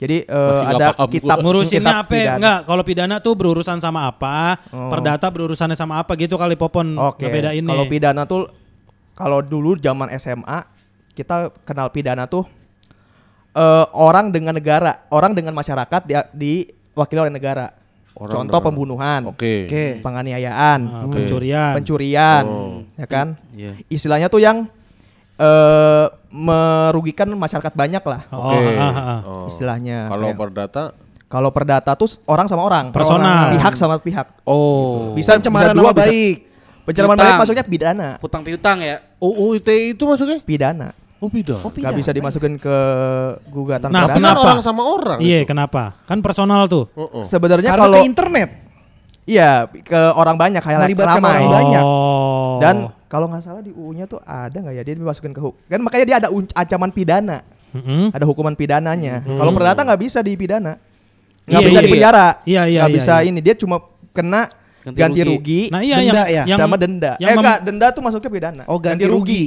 Jadi 0.01 0.25
eh, 0.25 0.33
Masih 0.33 0.65
nggak 0.65 0.81
ada 0.81 0.89
kitab 1.13 1.39
Ngurusinnya 1.45 1.93
kitab 1.93 2.07
apa? 2.07 2.13
pidana. 2.15 2.37
Enggak, 2.41 2.59
kalau 2.65 2.83
pidana 2.87 3.17
tuh 3.21 3.33
berurusan 3.37 3.79
sama 3.85 4.09
apa? 4.09 4.57
Oh. 4.73 4.89
Perdata 4.89 5.27
berurusannya 5.29 5.77
sama 5.77 6.01
apa 6.01 6.17
gitu 6.17 6.41
kali 6.41 6.57
Popon 6.57 6.97
Oke. 6.97 7.29
ngebedain 7.29 7.61
Kalau 7.61 7.85
pidana 7.85 8.23
tuh 8.25 8.49
kalau 9.13 9.41
dulu 9.41 9.77
zaman 9.77 10.09
SMA 10.15 10.65
kita 11.13 11.51
kenal 11.63 11.89
pidana 11.89 12.25
tuh 12.25 12.47
eh, 13.51 13.87
orang 13.93 14.31
dengan 14.31 14.55
negara, 14.55 15.05
orang 15.11 15.33
dengan 15.33 15.53
masyarakat 15.53 16.01
dia 16.05 16.23
diwakili 16.31 17.21
oleh 17.21 17.35
negara. 17.35 17.75
Orang 18.11 18.43
Contoh 18.43 18.59
dengan- 18.59 18.67
pembunuhan, 18.67 19.21
Oke. 19.31 19.65
Oke. 19.65 20.03
penganiayaan, 20.03 20.81
Ah, 20.83 21.07
Oke. 21.07 21.23
pencurian. 21.25 21.73
pencurian, 21.79 22.45
Oh. 22.45 22.83
ya 22.95 23.07
kan? 23.07 23.39
Iya. 23.55 23.79
Istilahnya 23.87 24.27
tuh 24.27 24.39
yang 24.39 24.67
eh 25.37 26.07
merugikan 26.29 27.27
masyarakat 27.27 27.73
banyak 27.73 28.05
lah 28.05 28.23
Oh, 28.29 28.53
Oke. 28.53 28.77
ah, 28.77 28.83
ah, 28.83 28.93
ah. 29.01 29.19
Oh. 29.25 29.47
istilahnya. 29.47 30.07
Kalau 30.07 30.27
Kayak- 30.27 30.39
perdata 30.39 30.83
Kalau 31.31 31.51
perdata 31.55 31.95
tuh 31.95 32.11
orang 32.27 32.51
sama 32.51 32.67
orang, 32.67 32.91
Personal. 32.91 33.55
pihak 33.55 33.75
sama 33.79 34.03
pihak. 34.03 34.43
Oh. 34.43 35.15
Bisa 35.15 35.39
Pencemaran 35.39 35.71
bisa 35.71 35.79
dua, 35.79 35.83
nama 35.87 35.95
bisa- 35.95 36.11
baik. 36.11 36.37
Pencemaran 36.43 36.50
Hutang. 36.93 37.19
baik 37.19 37.35
maksudnya 37.39 37.65
pidana. 37.65 38.09
Hutang 38.19 38.43
piutang 38.43 38.79
ya. 38.79 38.97
UU 39.17 39.57
ITE 39.57 39.93
itu 39.93 40.03
masuknya? 40.03 40.39
Pidana. 40.41 40.89
Oh 41.17 41.29
pidana. 41.29 41.61
Gak 41.63 41.95
bisa 41.95 42.11
dimasukin 42.11 42.57
ke 42.57 42.77
gugatan 43.47 43.89
Nah, 43.89 44.09
kan 44.09 44.17
kenapa? 44.17 44.41
orang 44.41 44.61
sama 44.61 44.83
orang. 44.83 45.19
Iya, 45.21 45.45
itu. 45.45 45.49
kenapa? 45.49 46.01
Kan 46.05 46.19
personal 46.21 46.65
tuh. 46.65 46.89
Oh, 46.93 47.21
oh. 47.21 47.25
Sebenarnya 47.25 47.71
kalau 47.71 47.93
ke 47.93 48.03
internet. 48.03 48.51
iya 49.25 49.69
ke 49.69 50.01
orang 50.13 50.35
banyak 50.35 50.59
kayak 50.59 50.79
Melibatkan 50.83 51.21
ramai. 51.21 51.31
orang 51.39 51.51
banyak. 51.53 51.85
Oh. 51.85 52.57
Dan 52.59 52.77
kalau 53.07 53.27
nggak 53.27 53.43
salah 53.43 53.61
di 53.61 53.71
UU-nya 53.71 54.05
tuh 54.05 54.19
ada 54.21 54.55
nggak 54.55 54.73
ya 54.73 54.83
dia 54.83 54.95
dimasukin 54.95 55.31
ke 55.31 55.39
hu- 55.39 55.55
kan 55.67 55.79
makanya 55.79 56.05
dia 56.05 56.17
ada 56.19 56.29
ancaman 56.31 56.89
pidana, 56.89 57.45
Mm-mm. 57.71 58.11
ada 58.11 58.25
hukuman 58.25 58.55
pidananya. 58.55 59.21
Kalau 59.21 59.53
perdata 59.53 59.83
nggak 59.83 60.01
bisa 60.01 60.19
dipidana, 60.21 60.81
nggak 61.45 61.53
Iya, 61.53 61.69
bisa 61.69 61.79
iya, 61.79 61.85
dipenjara, 61.85 62.27
iya. 62.43 62.63
Iya, 62.65 62.81
nggak 62.81 62.91
iya, 62.91 62.97
bisa 62.97 63.15
iya. 63.19 63.29
ini 63.29 63.39
dia 63.39 63.55
cuma 63.55 63.83
kena 64.11 64.49
Ganti 64.81 64.97
ganti, 64.97 65.21
rugi. 65.21 65.29
rugi, 65.37 65.61
Nah, 65.69 65.81
iya 65.85 65.97
Denda 66.01 66.09
yang, 66.09 66.27
ya? 66.33 66.43
yang 66.49 66.59
sama 66.59 66.77
denda. 66.81 67.13
yang 67.21 67.29
eh 67.29 67.37
enggak, 67.37 67.59
denda 67.69 67.87
tuh 67.93 68.03
masuknya 68.03 68.31
pidana. 68.33 68.63
Oh, 68.65 68.81
ganti 68.81 69.05
rugi. 69.05 69.45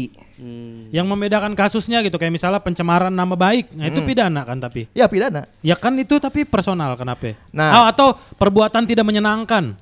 yang 0.94 1.10
membedakan 1.10 1.58
kasusnya 1.58 2.06
gitu 2.06 2.22
kayak 2.22 2.30
misalnya 2.30 2.62
pencemaran 2.62 3.10
nama 3.10 3.34
baik. 3.34 3.74
Nah, 3.74 3.90
itu 3.90 4.00
pidana 4.06 4.46
kan 4.46 4.62
tapi. 4.62 4.86
Ya 4.94 5.10
pidana. 5.10 5.50
Ya 5.66 5.74
kan 5.74 5.98
itu 5.98 6.22
tapi 6.22 6.46
personal 6.46 6.94
kenapa? 6.94 7.34
Nah. 7.50 7.82
Oh, 7.82 7.86
atau 7.90 8.08
perbuatan 8.38 8.86
tidak 8.86 9.02
menyenangkan. 9.08 9.74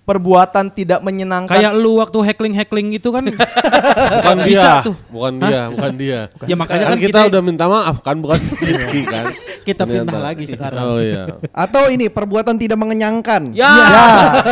Perbuatan 0.00 0.68
tidak 0.68 1.00
menyenangkan. 1.00 1.54
Kayak 1.54 1.72
lu 1.76 2.02
waktu 2.02 2.18
heckling-heckling 2.18 2.98
itu 2.98 3.08
kan 3.08 3.22
Bukan 4.20 4.36
Bisa 4.42 4.82
dia, 4.82 4.86
tuh. 4.86 4.96
bukan 5.06 5.32
dia, 5.38 5.62
bukan 5.70 5.92
dia. 5.94 6.20
Ya, 6.44 6.56
makanya 6.58 6.84
kan 6.90 6.98
kita, 6.98 7.08
kita- 7.08 7.30
udah 7.30 7.42
minta 7.42 7.64
maaf 7.66 8.02
kan, 8.02 8.18
bukan 8.18 8.40
Sidki 8.64 9.06
kan. 9.06 9.30
Kita 9.60 9.84
pindah 9.84 10.18
lagi 10.18 10.48
sekarang. 10.48 10.82
Oh 10.82 10.98
iya. 10.98 11.36
Atau 11.52 11.86
ini 11.86 12.08
perbuatan 12.08 12.56
tidak 12.56 12.80
mengenyangkan. 12.80 13.52
Ya. 13.54 13.70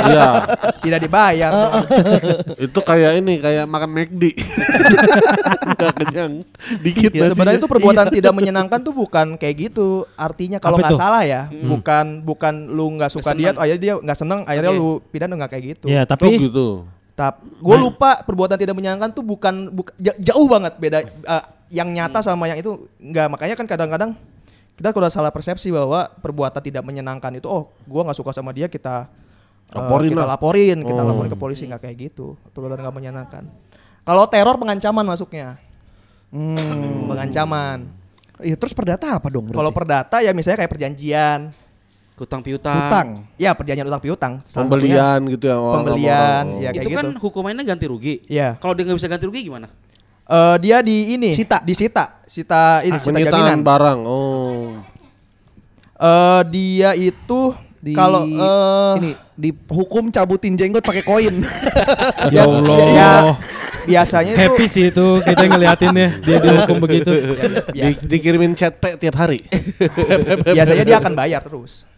Iya. 0.04 0.26
tidak 0.78 1.00
dibayar. 1.02 1.50
Itu 2.68 2.78
kayak 2.78 3.18
ini, 3.18 3.40
kayak 3.40 3.64
makan 3.66 3.90
McD. 3.90 4.24
Udah 5.74 5.90
kenyang. 5.96 6.32
Dikit 6.84 7.10
Ya, 7.10 7.32
sebenarnya 7.32 7.58
itu 7.58 7.66
perbuatan 7.66 8.06
tidak 8.12 8.30
menyenangkan 8.30 8.78
tuh 8.78 8.92
bukan 8.92 9.34
kayak 9.34 9.70
gitu. 9.70 10.06
Artinya 10.14 10.60
kalau 10.60 10.76
nggak 10.78 10.94
salah 10.94 11.24
ya, 11.24 11.48
bukan 11.50 12.22
bukan 12.22 12.54
lu 12.68 12.94
nggak 12.94 13.10
suka 13.10 13.32
dia, 13.32 13.50
tuh 13.50 13.64
akhirnya 13.64 13.80
dia 13.80 13.94
nggak 13.98 14.18
seneng, 14.18 14.40
akhirnya 14.44 14.70
Oke. 14.70 14.78
lu 14.78 14.90
pidana 15.08 15.34
nggak 15.38 15.50
kayak 15.50 15.64
gitu. 15.72 15.86
Ya, 15.86 16.02
Oh 16.02 16.06
tapi 16.06 16.34
gitu. 16.36 16.68
Tap, 17.14 17.38
gue 17.42 17.76
lupa 17.76 18.20
perbuatan 18.20 18.54
tidak 18.54 18.72
menyenangkan 18.72 19.10
tuh 19.10 19.22
bukan, 19.22 19.70
buka- 19.72 19.94
ja- 19.96 20.14
jauh 20.20 20.46
banget 20.46 20.74
beda 20.76 20.98
eh, 21.02 21.44
yang 21.68 21.88
nyata 21.88 22.18
sama 22.18 22.46
yang 22.46 22.56
itu 22.56 22.70
nggak 22.96 23.26
makanya 23.28 23.54
kan 23.54 23.66
kadang-kadang 23.66 24.14
kita 24.72 24.88
kalau 24.88 25.06
salah 25.08 25.28
persepsi 25.28 25.68
bahwa 25.68 26.06
perbuatan 26.16 26.58
tidak 26.60 26.80
menyenangkan 26.80 27.34
itu 27.34 27.44
oh 27.44 27.74
gue 27.80 28.00
nggak 28.00 28.14
suka 28.14 28.30
sama 28.30 28.50
dia 28.50 28.66
kita 28.66 29.10
eh, 29.66 29.74
Laporin 29.74 30.08
kita 30.08 30.22
lah. 30.22 30.30
laporin 30.32 30.78
kita 30.80 30.94
Oh. 30.96 31.04
laporin 31.04 31.26
ke 31.26 31.36
polisi 31.36 31.66
nggak 31.66 31.82
kayak 31.82 31.96
gitu 32.00 32.38
perbuatan 32.48 32.78
nggak 32.78 32.94
menyenangkan 32.94 33.44
kalau 34.00 34.24
teror 34.24 34.54
pengancaman 34.56 35.02
masuknya 35.04 35.58
Hmm. 36.28 37.08
pengancaman 37.08 37.88
Iya, 38.38 38.54
terus 38.54 38.70
perdata 38.70 39.18
apa 39.18 39.26
dong? 39.26 39.50
kalau 39.50 39.68
perdata 39.68 40.22
ya 40.22 40.30
misalnya 40.30 40.62
kayak 40.62 40.70
perjanjian 40.70 41.50
Hutang 42.18 42.42
piutang. 42.42 42.90
Hutang. 42.90 43.08
ya 43.38 43.54
perjanjian 43.54 43.86
utang 43.86 44.02
piutang 44.02 44.32
Pembelian 44.42 45.22
gitu 45.30 45.44
ya 45.46 45.56
orang 45.56 45.86
Pembelian, 45.86 46.44
orang. 46.50 46.62
ya. 46.66 46.70
itu 46.74 46.88
kayak 46.90 46.98
kan 46.98 47.06
gitu. 47.14 47.20
hukumannya 47.22 47.62
ganti 47.62 47.86
rugi. 47.86 48.14
Iya. 48.26 48.58
Kalau 48.58 48.74
dia 48.74 48.82
nggak 48.82 48.98
bisa 48.98 49.06
ganti 49.06 49.24
rugi 49.30 49.40
gimana? 49.46 49.70
Eh, 50.28 50.56
dia 50.60 50.84
di 50.84 51.16
ini 51.16 51.32
Sita. 51.32 51.64
disita 51.64 52.20
sita 52.28 52.84
ini 52.84 53.00
sita 53.00 53.16
Penyitaan 53.16 53.32
jaminan 53.32 53.60
barang. 53.64 53.98
Oh. 54.04 54.76
Eh 55.96 56.42
dia 56.52 56.92
itu 56.92 57.56
Di 57.78 57.94
kalau 57.94 58.26
eh 58.26 58.92
ini 59.00 59.10
dihukum 59.38 60.12
cabutin 60.12 60.58
jenggot 60.58 60.84
pakai 60.84 61.00
koin. 61.00 61.46
ya 62.34 62.44
Allah. 62.44 62.76
ya, 62.92 63.10
biasanya 63.88 64.32
itu 64.36 64.42
Happy 64.44 64.66
sih 64.68 64.84
itu 64.92 65.06
kita 65.24 65.48
ngeliatinnya 65.48 66.08
dia 66.20 66.36
dihukum 66.44 66.76
begitu. 66.82 67.12
Di, 67.72 67.96
dikirimin 68.04 68.52
chat 68.52 68.76
tiap 68.76 69.16
hari. 69.16 69.46
biasanya 70.58 70.84
dia 70.84 70.96
akan 71.00 71.16
bayar 71.16 71.40
terus. 71.40 71.88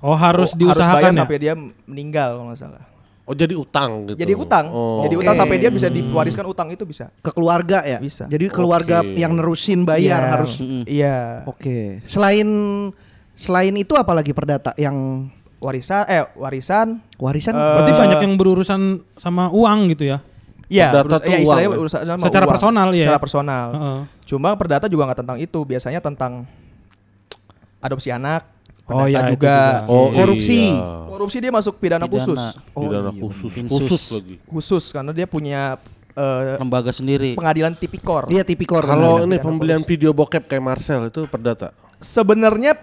Oh 0.00 0.12
harus 0.12 0.52
Oh, 0.52 0.58
diusahakan 0.60 1.00
bayar 1.00 1.12
ya. 1.12 1.20
sampai 1.24 1.38
dia 1.40 1.54
meninggal 1.88 2.36
kalau 2.36 2.52
nggak 2.52 2.60
salah. 2.60 2.84
Oh 3.24 3.32
jadi 3.32 3.56
utang 3.56 4.04
gitu. 4.04 4.20
Jadi 4.20 4.32
utang. 4.36 4.68
Oh. 4.68 5.00
Jadi 5.00 5.16
Oke. 5.16 5.24
utang 5.24 5.34
sampai 5.34 5.56
dia 5.56 5.70
bisa 5.72 5.88
diwariskan 5.88 6.44
utang 6.44 6.68
itu 6.68 6.84
bisa. 6.84 7.08
ke 7.18 7.32
keluarga 7.32 7.80
ya. 7.80 7.96
Bisa. 7.96 8.28
Jadi 8.28 8.52
keluarga 8.52 9.00
Oke. 9.00 9.16
yang 9.16 9.32
nerusin 9.32 9.88
bayar 9.88 10.20
Iya. 10.20 10.30
harus. 10.30 10.52
Iya. 10.84 11.18
Oke. 11.48 12.04
Selain 12.04 12.44
selain 13.32 13.72
itu 13.74 13.96
apa 13.96 14.12
lagi 14.12 14.30
perdata 14.30 14.76
yang 14.76 15.28
Warisan 15.56 16.04
eh 16.04 16.28
warisan 16.36 17.00
warisan? 17.16 17.56
Eh, 17.56 17.60
Berarti 17.80 17.92
banyak 17.96 18.20
yang 18.20 18.34
berurusan 18.36 18.80
sama 19.16 19.48
uang 19.48 19.96
gitu 19.96 20.04
ya. 20.04 20.20
Iya, 20.68 20.92
Perdata 20.92 21.24
ya, 21.24 21.40
istilahnya 21.40 21.68
uang, 21.68 21.76
ya? 21.76 21.80
urusan 21.80 22.00
sama 22.04 22.20
Secara 22.24 22.44
uang. 22.44 22.52
personal, 22.52 22.88
ya? 22.92 23.00
Secara 23.08 23.20
personal. 23.20 23.66
Heeh. 23.72 24.00
Cuma 24.24 24.48
perdata 24.56 24.84
juga 24.92 25.08
nggak 25.08 25.20
tentang 25.24 25.38
itu, 25.40 25.60
biasanya 25.64 26.00
tentang 26.00 26.44
adopsi 27.80 28.12
anak. 28.12 28.44
Oh, 28.84 29.08
iya, 29.08 29.24
itu 29.24 29.40
juga. 29.40 29.56
juga. 29.80 29.88
Oh, 29.88 30.06
Korupsi. 30.10 30.60
iya. 30.70 31.08
Korupsi 31.08 31.36
dia 31.40 31.48
masuk 31.48 31.74
pidana, 31.78 32.04
Pidana. 32.04 32.12
khusus. 32.12 32.42
Pidana 32.68 33.10
iya, 33.10 33.22
khusus, 33.22 33.52
khusus 33.64 34.02
lagi. 34.10 34.34
Khusus 34.44 34.84
karena 34.90 35.10
dia 35.10 35.24
punya 35.24 35.80
eh, 36.12 36.60
Lembaga 36.60 36.92
sendiri. 36.92 37.32
Pengadilan 37.34 37.72
tipikor. 37.74 38.28
Iya 38.28 38.42
tipikor. 38.42 38.82
Kalau 38.82 39.24
ini 39.24 39.36
pembelian 39.36 39.80
video 39.80 40.12
bokep 40.12 40.44
kayak 40.44 40.62
Marcel 40.62 41.08
itu 41.08 41.24
perdata. 41.24 41.72
Sebenarnya 41.96 42.76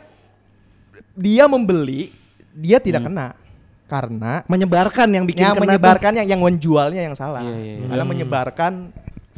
dia 1.14 1.46
membeli, 1.46 2.12
dia 2.52 2.78
tidak 2.78 3.06
kena 3.06 3.38
karena 3.86 4.42
menyebarkan 4.48 5.08
yang 5.12 5.24
bikin 5.28 5.44
yang 5.44 5.54
kena 5.54 5.60
tuh- 5.60 5.68
menyebarkan 5.68 6.12
yang 6.18 6.28
yang 6.28 6.42
menjualnya 6.42 7.02
yang 7.12 7.16
salah. 7.16 7.44
iya. 7.44 7.84
Karena 7.86 8.04
Hmm. 8.04 8.12
menyebarkan 8.12 8.72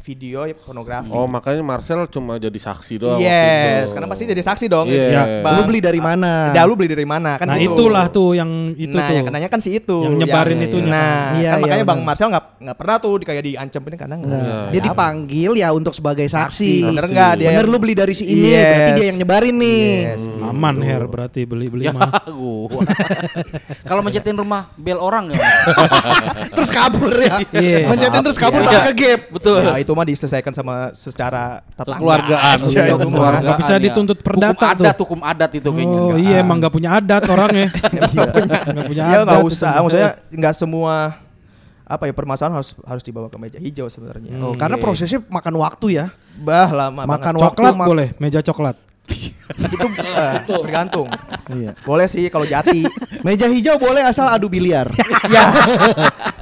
video 0.03 0.43
pornografi. 0.59 1.09
Oh 1.09 1.23
makanya 1.25 1.64
Marcel 1.64 2.03
cuma 2.06 2.35
jadi 2.35 2.53
saksi 2.53 2.99
doang. 2.99 3.17
Yes, 3.17 3.90
karena 3.90 4.06
pasti 4.06 4.27
jadi 4.27 4.43
saksi 4.43 4.67
dong. 4.67 4.85
Iya. 4.85 5.07
Ya, 5.07 5.23
Lu 5.49 5.64
beli 5.64 5.80
dari 5.80 5.98
mana? 5.98 6.51
Ya, 6.51 6.67
lu 6.67 6.75
beli 6.75 6.91
dari 6.91 7.03
mana 7.03 7.35
kan 7.35 7.48
Nah 7.48 7.56
gitu. 7.56 7.72
itulah 7.73 8.06
tuh 8.07 8.35
yang 8.35 8.51
itu 8.73 8.91
nah, 8.91 9.07
tuh. 9.07 9.15
yang 9.15 9.25
kenanya 9.25 9.48
kan 9.48 9.57
si 9.57 9.73
itu. 9.73 10.03
Yang 10.03 10.15
nyebarin 10.19 10.59
itunya 10.61 10.91
Nah. 10.91 11.23
Iya, 11.33 11.49
kan 11.49 11.57
iya, 11.57 11.64
makanya 11.64 11.85
Bang 11.85 11.99
benar. 11.99 12.07
Marcel 12.11 12.27
nggak 12.30 12.45
nggak 12.59 12.77
pernah 12.77 12.95
tuh 12.98 13.14
di 13.15 13.25
kayak 13.25 13.43
diancam 13.43 13.82
ini 13.82 13.95
karena 13.95 14.14
Nah, 14.14 14.22
nggak. 14.22 14.65
dia 14.69 14.82
dipanggil 14.83 15.51
ya 15.56 15.69
untuk 15.72 15.93
sebagai 15.93 16.27
saksi. 16.27 16.43
Saksi, 16.43 16.73
bener 16.85 17.06
nggak 17.07 17.32
dia 17.33 17.48
Bener 17.49 17.64
yang- 17.64 17.72
lu 17.72 17.77
beli 17.80 17.93
dari 17.93 18.11
si 18.11 18.25
ini, 18.25 18.51
Yes. 18.51 18.67
berarti 18.67 18.91
dia 18.93 19.06
yang 19.07 19.17
nyebarin 19.17 19.56
nih. 19.56 19.88
Yes, 20.06 20.22
gitu. 20.27 20.43
Aman 20.43 20.75
Her 20.80 21.03
berarti 21.06 21.41
beli-beli 21.43 21.88
Ya, 21.88 21.95
mah. 21.95 22.11
Kalau 23.88 24.01
mencetin 24.01 24.35
rumah 24.35 24.67
bel 24.75 24.98
orang 24.98 25.32
ya. 25.32 25.40
terus 26.53 26.69
kabur 26.69 27.14
ya. 27.14 27.40
Iya. 27.49 27.88
Mencetin 27.88 28.19
terus 28.22 28.35
kabur 28.38 28.59
Iya. 28.59 28.67
tapi 28.69 28.82
ke 28.83 28.93
gap. 28.93 29.22
Betul. 29.32 29.61
Ya, 29.64 29.73
itu 29.77 29.92
mah 29.93 30.03
diselesaikan 30.03 30.51
sama 30.51 30.75
secara 30.91 31.61
tetangga 31.69 31.97
Kekeluargaan. 31.97 32.57
aja 32.59 32.67
Iya, 32.67 32.83
itu 32.89 32.97
mah. 32.99 33.07
keluargaan 33.09 33.41
Nggak 33.41 33.59
bisa 33.59 33.73
ya. 33.73 33.80
dituntut 33.80 34.17
perdata 34.19 34.53
hukum 34.53 34.69
adat, 34.75 34.93
tuh. 34.93 35.03
hukum 35.03 35.19
adat 35.22 35.51
itu 35.53 35.69
kayaknya. 35.69 35.99
Oh 36.03 36.15
iya 36.15 36.35
emang 36.39 36.57
nggak 36.57 36.73
punya 36.73 36.89
adat 36.93 37.23
orangnya. 37.25 37.67
Nggak 38.65 38.85
punya 38.85 39.03
Ya 39.03 39.15
adat. 39.15 39.25
nggak 39.25 39.41
itu. 39.41 39.49
usah, 39.49 39.72
maksudnya 39.80 40.11
nggak 40.30 40.53
semua 40.53 40.95
apa 41.83 42.03
ya 42.03 42.13
permasalahan 42.13 42.55
harus 42.55 42.73
harus 42.80 43.03
dibawa 43.03 43.27
ke 43.27 43.38
meja 43.38 43.57
hijau 43.57 43.85
sebenarnya. 43.85 44.39
Oh, 44.39 44.53
karena 44.53 44.77
prosesnya 44.77 45.19
makan 45.22 45.53
waktu 45.57 45.88
ya. 45.93 46.05
Bah 46.35 46.69
lama 46.69 47.03
Makan 47.03 47.33
banget. 47.33 47.43
Coklat 47.45 47.73
mak- 47.73 47.88
boleh, 47.88 48.07
meja 48.17 48.39
coklat. 48.41 48.75
Itu 49.03 49.88
eh, 50.09 50.35
tergantung. 50.48 51.07
Iya. 51.45 51.75
Boleh 51.83 52.07
sih 52.07 52.25
kalau 52.27 52.43
jati. 52.43 52.88
Meja 53.22 53.45
hijau 53.45 53.75
boleh 53.75 54.01
asal 54.01 54.25
adu 54.27 54.48
biliar. 54.48 54.88
ya. 55.27 55.51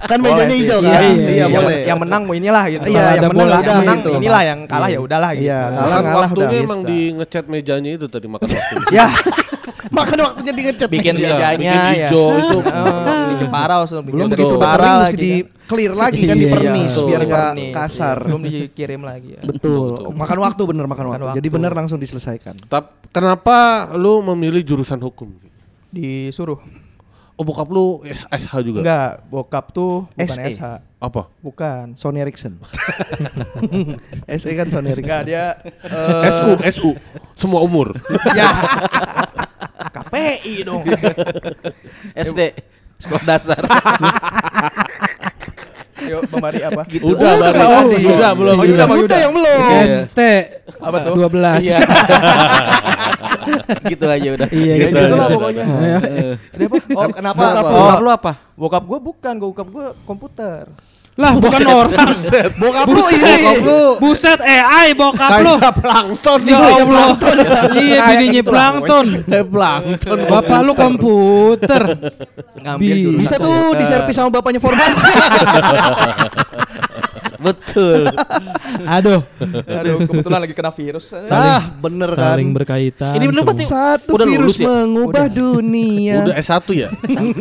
kan 0.01 0.17
Boleh 0.17 0.45
mejanya 0.45 0.53
sih. 0.53 0.61
hijau 0.63 0.79
Iya, 0.79 0.91
kan? 0.91 1.03
iya, 1.03 1.11
Iya, 1.11 1.35
yang, 1.41 1.51
boleh. 1.51 1.79
yang 1.85 1.99
menang 1.99 2.21
mau 2.23 2.33
inilah 2.33 2.63
gitu. 2.69 2.85
Iya, 2.87 3.03
yang 3.17 3.31
menang 3.31 3.47
bola, 3.47 3.57
udah 3.57 3.65
yang 3.67 3.81
menang 3.81 3.99
gitu. 3.99 4.11
inilah 4.15 4.41
yang 4.43 4.59
kalah 4.65 4.89
ya 4.89 4.99
udahlah 4.99 5.31
gitu. 5.33 5.45
Iya, 5.45 5.59
kalah 5.67 5.79
ngalah 5.99 5.99
udah. 6.05 6.21
waktunya 6.21 6.57
emang 6.61 6.81
di 6.83 6.99
ngecat 7.13 7.45
mejanya 7.47 7.89
itu 7.91 8.05
tadi 8.07 8.27
makan 8.27 8.47
waktu. 8.47 8.75
ya, 8.97 9.07
Makan 9.91 10.17
waktunya 10.23 10.53
di 10.55 10.61
ngecat. 10.63 10.87
bikin 10.87 11.13
Iya, 11.13 11.27
mejanya 11.27 11.57
bikin 11.57 11.81
ya. 11.81 12.07
hijau 12.07 12.25
itu. 12.31 12.57
Oh, 12.63 13.01
bikin 13.35 13.47
parah 13.49 13.77
langsung 13.83 13.99
bikin 14.01 14.13
Belum 14.15 14.27
udah 14.27 14.37
begitu 14.37 14.53
gitu 14.53 14.63
parah 14.63 14.93
mesti 14.95 15.03
lagi 15.03 15.17
di 15.17 15.31
kan. 15.35 15.60
Clear 15.71 15.93
lagi 15.95 16.27
kan 16.27 16.35
Iya, 16.39 16.43
dipernis 16.51 16.91
betul. 16.91 17.07
biar 17.07 17.21
nggak 17.23 17.51
kasar. 17.71 18.17
iya. 18.19 18.27
Belum 18.27 18.41
dikirim 18.43 19.01
lagi 19.07 19.29
ya. 19.39 19.41
Betul. 19.47 20.11
Makan 20.11 20.37
waktu 20.43 20.61
bener 20.67 20.85
makan 20.91 21.05
waktu. 21.15 21.23
waktu. 21.31 21.37
Jadi 21.39 21.47
bener 21.47 21.71
langsung 21.71 21.95
diselesaikan. 21.95 22.59
Tap, 22.67 23.07
kenapa 23.15 23.87
lu 23.95 24.19
memilih 24.35 24.59
jurusan 24.67 24.99
hukum? 24.99 25.31
Disuruh. 25.87 26.59
Oh 27.39 27.47
bokap 27.47 27.73
lu 27.73 28.05
SH 28.05 28.53
juga? 28.61 28.85
Enggak, 28.85 29.11
bokap 29.31 29.65
tuh 29.73 30.05
bukan 30.13 30.29
SE. 30.29 30.61
SH. 30.61 30.63
Apa? 31.01 31.25
Bukan. 31.41 31.97
Sony 31.97 32.21
Ericsson. 32.21 32.53
SE 34.37 34.49
kan 34.53 34.67
Sony 34.69 34.93
Ericsson. 34.93 35.09
Enggak 35.09 35.21
dia 35.25 35.45
eh, 35.65 36.29
SU, 36.29 36.51
SU. 36.69 36.89
Semua 37.33 37.65
umur. 37.65 37.97
ya. 38.37 38.45
KPI 39.89 40.61
dong. 40.61 40.85
SD 42.13 42.53
sekolah 43.01 43.23
dasar. 43.25 43.57
Yuk, 46.09 46.21
Bang 46.31 46.41
Mari 46.41 46.59
apa? 46.65 46.81
Gitu. 46.89 47.03
Udah, 47.05 47.31
Udah, 47.37 47.51
Bari. 47.53 47.59
Bang. 47.59 47.85
Udah, 48.15 48.31
belum. 48.33 48.55
Oh, 48.57 48.65
udah, 48.65 48.85
Udah 48.89 49.19
yang 49.19 49.33
belum. 49.33 49.61
ST 49.85 50.19
Apa 50.81 50.97
tuh? 51.05 51.13
12. 51.17 51.61
Iya. 51.61 51.79
gitu 53.91 54.05
aja 54.07 54.29
udah. 54.33 54.47
Iya, 54.49 54.73
Ya, 54.73 54.85
gitu 54.87 54.97
gitu 54.97 55.15
lah 55.15 55.27
pokoknya. 55.29 55.63
Iya. 55.65 55.97
Kenapa? 56.53 56.75
Oh, 56.95 57.09
kenapa? 57.13 57.41
Bokap 57.41 57.63
lu. 57.63 57.75
Bokap 57.75 57.99
lu 58.01 58.09
apa? 58.09 58.31
Bokap 58.57 58.83
gue 58.85 58.99
bukan, 59.01 59.33
bokap 59.41 59.67
gue 59.69 59.85
komputer. 60.05 60.63
Lah 61.19 61.35
bukan 61.35 61.59
orang. 61.67 62.15
Bokap 62.55 62.87
lu 62.87 63.03
ini. 63.11 63.33
Buset 63.99 64.39
AI 64.39 64.95
bokap 64.95 65.43
lu. 65.43 65.59
Kayak 65.59 65.75
plankton. 65.83 66.39
Ya. 66.47 66.55
Iya 66.55 67.97
Kayak 67.99 68.07
bininya 68.07 68.31
gitu 68.31 68.49
lah, 68.49 68.55
plankton. 68.55 69.05
Kayak 69.27 69.47
plankton. 69.51 70.17
Bapak 70.31 70.59
lu 70.63 70.73
komputer. 70.73 71.83
Ngambil 72.63 72.97
Bisa. 73.19 73.35
tuh 73.35 73.75
diservis 73.75 74.15
sama 74.15 74.29
bapaknya 74.31 74.63
formasi. 74.63 75.11
Betul. 77.41 78.05
Aduh, 78.95 79.19
Aduh, 79.67 79.97
kebetulan 80.05 80.39
lagi 80.39 80.53
kena 80.53 80.71
virus. 80.71 81.09
ah, 81.27 81.73
bener 81.75 82.13
kan. 82.13 82.37
saling 82.37 82.53
berkaitan. 82.53 83.17
Ini 83.17 83.25
bener 83.27 83.41
berarti 83.41 83.65
Satu 83.65 84.13
Udah 84.15 84.27
virus 84.29 84.57
ya? 84.57 84.65
mengubah 84.69 85.25
dunia. 85.27 86.15
Udah 86.23 86.35
S1 86.37 86.65
ya? 86.71 86.87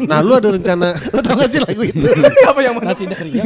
Nah 0.09 0.19
lu 0.21 0.33
ada 0.35 0.49
rencana 0.49 0.97
Lo 1.15 1.21
tau 1.21 1.37
gak 1.37 1.49
sih 1.53 1.61
lagu 1.61 1.83
itu? 1.85 2.01
Apa 2.51 2.61
yang 2.65 2.75
mana? 2.77 2.91
nasi 2.91 3.05
daria. 3.07 3.43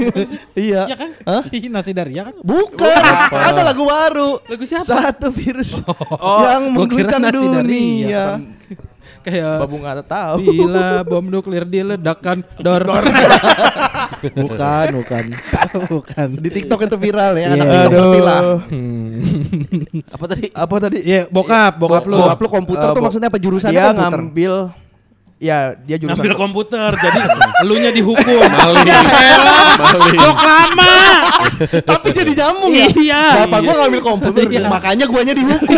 iya. 0.54 0.82
Iya 0.86 0.96
kan? 0.96 1.10
Hah? 1.26 1.42
Ih, 1.50 1.66
nasi 1.68 1.90
daria 1.90 2.22
kan? 2.30 2.34
Bukan, 2.40 3.02
ada 3.28 3.60
lagu 3.60 3.82
baru. 3.84 4.30
Lagu 4.46 4.64
siapa? 4.64 4.86
Satu 4.86 5.28
virus 5.28 5.82
Oh, 6.14 6.40
yang 6.46 6.70
mengguncang 6.70 7.22
dunia. 7.28 8.38
Kayak 9.24 9.64
Babu 9.64 9.76
nggak 9.80 10.04
tahu. 10.04 10.36
Bila 10.38 11.00
bom 11.02 11.24
nuklir 11.24 11.64
diledakkan 11.64 12.44
dor. 12.60 12.84
Bukan, 14.24 14.86
bukan. 14.96 15.24
bukan. 15.84 16.28
Di 16.40 16.48
TikTok 16.48 16.80
itu 16.80 16.96
viral 16.96 17.36
ya. 17.36 17.52
Anak 17.52 17.66
Iya. 17.66 17.80
TikTok 17.84 18.16
lah. 18.20 18.40
Hmm. 18.72 19.20
apa 20.16 20.24
tadi? 20.26 20.44
Apa 20.48 20.74
tadi? 20.80 20.98
Iya, 21.04 21.22
bokap, 21.28 21.76
bokap 21.76 22.04
lu. 22.08 22.16
Bokap 22.16 22.38
lu 22.40 22.48
komputer 22.48 22.88
Eh, 22.88 22.94
tuh 22.96 23.02
maksudnya 23.04 23.28
apa 23.28 23.36
jurusan 23.36 23.68
Dia 23.68 23.92
komputer? 23.92 24.00
ngambil 24.16 24.54
Ya, 25.44 25.76
dia 25.76 26.00
jurusan 26.00 26.24
Ngambil 26.24 26.40
komputer, 26.40 26.88
jadi 27.04 27.20
elunya 27.60 27.92
dihukum. 27.92 28.24
Mali. 28.24 28.80
Mali. 28.88 30.16
Jok 30.16 30.40
lama. 30.40 30.92
Tapi 31.92 32.08
jadi 32.16 32.32
nyambung 32.32 32.72
ya. 32.72 32.88
Iya. 32.96 33.22
Bapak 33.44 33.60
gua 33.60 33.74
ngambil 33.84 34.00
komputer, 34.00 34.48
Iya. 34.48 34.72
makanya 34.72 35.04
guanya 35.04 35.36
dihukum. 35.36 35.76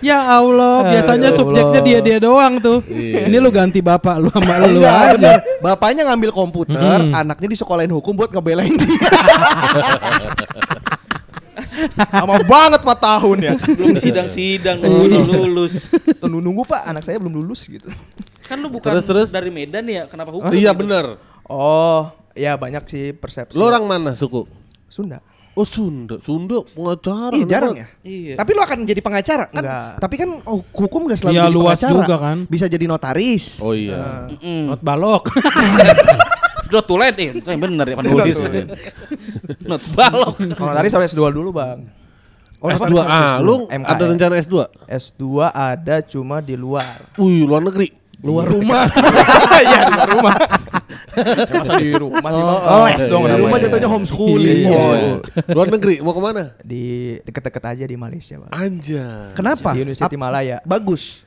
Ya 0.00 0.32
Allah, 0.32 0.88
biasanya 0.88 1.28
subjeknya 1.28 1.84
dia-dia 1.84 2.16
doang 2.16 2.56
tuh. 2.56 2.80
Ini 2.88 3.36
lu 3.36 3.52
ganti 3.52 3.84
bapak 3.84 4.16
lu 4.16 4.32
sama 4.32 4.64
lu 4.64 4.80
aja. 4.80 5.36
Bapaknya 5.60 6.08
ngambil 6.08 6.32
komputer, 6.32 7.04
Hmm. 7.04 7.12
anaknya 7.12 7.52
disekolahin 7.52 7.92
hukum 7.92 8.16
buat 8.16 8.32
ngebelain 8.32 8.72
dia. 8.72 8.88
Lama 12.12 12.36
banget 12.44 12.80
4 12.84 12.92
tahun 13.00 13.36
ya. 13.40 13.52
Belum 13.56 13.96
di 13.96 14.02
sidang-sidang 14.02 14.76
belum 14.80 15.26
lulus. 15.28 15.88
Tunggu 16.20 16.38
nunggu 16.38 16.62
Pak, 16.68 16.82
anak 16.86 17.02
saya 17.02 17.16
belum 17.18 17.34
lulus 17.42 17.66
gitu. 17.66 17.88
Kan 18.44 18.60
lu 18.60 18.68
bukan 18.68 18.92
Terus, 18.92 19.04
terus? 19.08 19.28
dari 19.32 19.48
Medan 19.48 19.88
ya, 19.88 20.04
kenapa 20.04 20.34
hukum? 20.34 20.52
Iya 20.52 20.76
gitu? 20.76 20.80
bener. 20.84 21.16
Oh, 21.48 22.12
ya 22.36 22.56
banyak 22.56 22.84
sih 22.88 23.16
persepsi. 23.16 23.56
Lu 23.56 23.64
orang 23.64 23.84
mana 23.84 24.12
suku? 24.12 24.44
Sunda. 24.88 25.24
Oh 25.52 25.68
Sunda, 25.68 26.16
Sunda 26.24 26.64
pengacara. 26.64 27.36
Ih, 27.36 27.44
jarang 27.44 27.76
ya. 27.76 27.84
Iya. 28.00 28.34
Tapi 28.40 28.50
lu 28.56 28.60
akan 28.64 28.78
jadi 28.88 29.00
pengacara 29.04 29.52
kan? 29.52 29.60
Enggak. 29.60 29.92
Tapi 30.00 30.14
kan 30.16 30.30
oh, 30.48 30.64
hukum 30.64 31.04
gak 31.12 31.20
selalu 31.20 31.36
Iya, 31.36 31.44
jadi 31.44 31.52
luas 31.52 31.76
pengacara. 31.76 31.92
juga 31.92 32.16
kan. 32.16 32.36
Bisa 32.48 32.66
jadi 32.72 32.84
notaris. 32.88 33.60
Oh 33.60 33.76
iya. 33.76 34.32
Mm. 34.32 34.72
Not 34.72 34.80
balok. 34.80 35.28
Not 36.72 36.88
to 36.88 36.96
let 36.96 37.20
in. 37.20 37.36
Eh, 37.44 37.58
bener 37.60 37.84
ya 37.84 37.96
penulis. 38.00 38.36
Not 39.70 39.82
balok. 39.92 40.34
Kalau 40.50 40.72
tadi 40.72 40.88
harus 40.88 41.08
S2 41.08 41.22
dulu, 41.30 41.50
Bang. 41.50 41.86
Oh, 42.58 42.70
S2 42.70 42.94
notaris 42.94 43.10
ah, 43.10 43.36
S2. 43.36 43.42
lu 43.42 43.54
MKM. 43.66 43.82
ada 43.82 44.02
rencana 44.06 44.34
S2? 44.38 44.54
S2 44.86 45.24
ada 45.46 45.96
cuma 46.00 46.38
di 46.38 46.54
luar. 46.54 47.10
Wih, 47.16 47.42
luar 47.42 47.58
negeri. 47.60 47.90
luar 48.22 48.46
rumah. 48.46 48.86
Iya, 49.62 49.78
di 49.82 49.92
luar 49.92 50.08
rumah. 50.10 50.34
ya, 50.38 51.54
masa 51.58 51.74
di 51.76 51.90
rumah 51.92 52.30
sih, 52.30 52.42
Bang? 52.42 52.60
Oh, 52.62 52.86
Les 52.86 53.04
dong 53.04 53.22
Di 53.22 53.28
namanya. 53.28 53.42
rumah 53.42 53.58
jatuhnya 53.58 53.88
homeschooling. 53.90 54.58
Iya. 54.62 54.78
Oh. 54.78 55.14
Luar 55.50 55.68
negeri 55.70 55.94
mau 55.98 56.14
ke 56.14 56.22
mana? 56.22 56.54
Di 56.62 56.82
deket-deket 57.20 57.62
aja 57.66 57.84
di 57.84 57.96
Malaysia, 57.98 58.38
Bang. 58.38 58.50
Anjay. 58.50 59.34
Kenapa? 59.34 59.74
Di 59.74 59.82
University 59.82 60.14
Ap- 60.14 60.22
Malaya. 60.22 60.62
Bagus. 60.62 61.26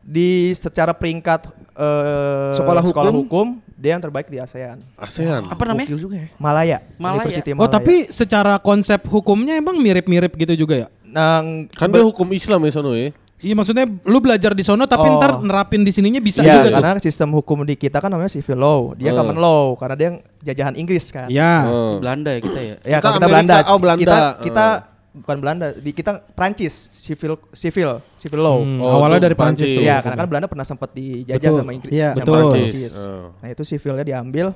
Di 0.00 0.54
secara 0.54 0.94
peringkat 0.94 1.50
eh, 1.74 2.54
Sekolah 2.54 2.78
hukum? 2.80 3.10
hukum, 3.26 3.46
dia 3.86 3.94
yang 3.94 4.02
terbaik 4.02 4.26
di 4.26 4.42
ASEAN. 4.42 4.82
ASEAN. 4.98 5.46
Apa 5.46 5.62
namanya? 5.62 5.86
Gokil 5.86 6.02
juga 6.02 6.16
ya. 6.18 6.28
Malaya. 6.36 6.78
Malaya. 6.98 7.22
University 7.22 7.54
Oh, 7.54 7.62
Malaya. 7.62 7.74
tapi 7.78 7.94
secara 8.10 8.58
konsep 8.58 8.98
hukumnya 9.06 9.54
emang 9.54 9.78
mirip-mirip 9.78 10.34
gitu 10.34 10.58
juga 10.58 10.74
ya? 10.74 10.86
Nang 11.06 11.70
Kan 11.70 11.88
dia 11.88 12.02
hukum 12.02 12.26
Islam 12.34 12.58
ya 12.60 12.72
sono 12.74 12.90
ya. 12.92 13.14
Iya 13.36 13.52
maksudnya 13.52 13.84
lu 14.02 14.16
belajar 14.16 14.50
di 14.50 14.64
sono 14.64 14.88
tapi 14.88 15.06
Oh. 15.06 15.20
ntar 15.20 15.38
nerapin 15.38 15.84
di 15.84 15.92
sininya 15.92 16.18
bisa 16.18 16.40
Iya, 16.40 16.56
juga 16.56 16.60
tuh. 16.66 16.74
karena 16.74 16.92
sistem 16.98 17.28
hukum 17.30 17.62
di 17.62 17.76
kita 17.76 18.00
kan 18.00 18.08
namanya 18.08 18.32
civil 18.32 18.56
law, 18.56 18.80
dia 18.96 19.12
Oh. 19.12 19.20
common 19.20 19.36
law 19.36 19.64
karena 19.76 19.94
dia 19.94 20.06
yang 20.08 20.16
jajahan 20.42 20.74
Inggris 20.74 21.04
kan. 21.12 21.28
Iya. 21.28 21.68
Oh. 21.68 22.00
Belanda 22.00 22.32
ya 22.32 22.40
kita 22.40 22.58
ya. 22.58 22.76
Ya, 22.80 22.96
Kita 22.96 23.12
kita 23.12 23.12
Amerika, 23.14 23.28
Belanda, 23.28 23.56
oh, 23.62 23.78
Belanda. 23.78 24.00
kita 24.02 24.16
kita 24.40 24.66
Oh. 24.66 24.95
Bukan 25.16 25.36
Belanda, 25.38 25.66
di 25.72 25.90
kita 25.90 26.22
Prancis, 26.30 26.92
civil 26.92 27.34
civil 27.50 27.98
civil 28.12 28.38
law. 28.38 28.58
Hmm, 28.58 28.78
Oh, 28.78 28.96
awalnya 28.96 29.22
dari 29.22 29.32
Prancis 29.32 29.66
tuh. 29.66 29.80
Iya, 29.80 29.98
karena 29.98 30.14
kan 30.18 30.26
Belanda 30.26 30.46
pernah 30.46 30.62
sempat 30.62 30.86
dijajah 30.92 31.42
Betul. 31.42 31.58
sama 31.58 31.70
Inggris, 31.72 31.90
Iya, 31.90 32.06
sama 32.10 32.16
betul. 32.20 32.38
Prancis. 32.52 32.94
Oh. 33.02 33.26
Nah, 33.34 33.46
itu 33.48 33.62
civilnya 33.64 34.04
diambil. 34.04 34.46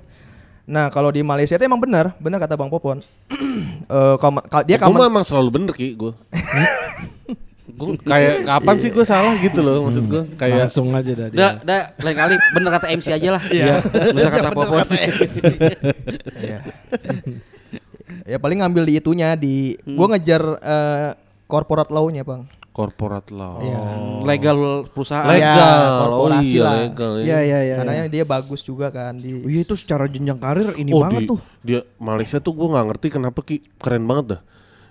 Nah 0.63 0.87
kalau 0.87 1.09
di 1.09 1.21
Malaysia 1.21 1.53
itu 1.53 1.63
emang 1.63 1.79
benar, 1.79 2.15
benar 2.17 2.39
kata 2.39 2.55
Bang 2.55 2.69
Popon. 2.69 2.99
Eh, 3.83 4.15
ka- 4.47 4.63
dia 4.63 4.79
common- 4.79 5.03
emang 5.05 5.23
selalu 5.23 5.49
bener 5.51 5.73
ki 5.73 5.95
gue. 5.95 6.11
gue 7.71 7.87
kayak 8.03 8.45
kapan 8.45 8.75
sih 8.77 8.89
gue 8.89 9.03
salah 9.03 9.35
gitu 9.37 9.61
loh 9.61 9.83
maksud 9.83 10.05
gue 10.05 10.23
kayak 10.37 10.69
Langsung 10.69 10.93
aja 10.93 11.11
dah 11.11 11.27
dia. 11.27 11.39
Udah 11.57 11.81
lain 11.97 12.15
kali 12.15 12.35
bener 12.53 12.69
kata 12.73 12.87
MC 12.93 13.07
aja 13.11 13.29
lah. 13.31 13.43
Iya. 13.45 13.75
Usah 14.11 14.29
kata 14.29 14.41
Bener 14.47 14.55
Popon. 14.55 14.79
kata 14.81 14.95
MC. 14.95 15.37
Ya 18.25 18.37
paling 18.37 18.59
ngambil 18.59 18.83
di 18.85 18.95
itunya 18.97 19.35
di 19.35 19.55
gua 19.87 20.11
ngejar 20.11 20.43
eh, 20.59 21.09
corporate 21.45 21.91
law-nya, 21.91 22.23
Bang. 22.23 22.47
corporate 22.71 23.29
law. 23.31 23.59
Iya. 23.59 23.79
Legal 24.25 24.57
perusahaan. 24.87 25.27
Legal. 25.27 25.43
Ya, 25.43 25.75
Oh 25.91 25.99
korporasi 26.23 26.55
iya, 26.55 26.63
lah. 26.63 26.75
legal. 26.81 27.13
Iya 27.19 27.39
iya 27.43 27.59
iya. 27.61 27.75
Karena 27.77 28.07
dia 28.07 28.23
bagus 28.23 28.63
juga 28.63 28.89
kan 28.89 29.13
di 29.13 29.37
Oh 29.37 29.51
iya 29.51 29.61
itu 29.61 29.75
secara 29.75 30.07
jenjang 30.07 30.39
karir 30.39 30.71
ini 30.75 30.91
oh, 30.91 31.03
banget 31.03 31.27
di- 31.27 31.29
tuh. 31.29 31.41
Dia 31.61 31.83
Malaysia 31.97 32.39
tuh 32.39 32.55
gue 32.55 32.67
nggak 32.67 32.87
ngerti 32.89 33.07
kenapa 33.11 33.39
ki 33.41 33.59
keren 33.77 34.07
banget 34.07 34.39
dah. 34.39 34.41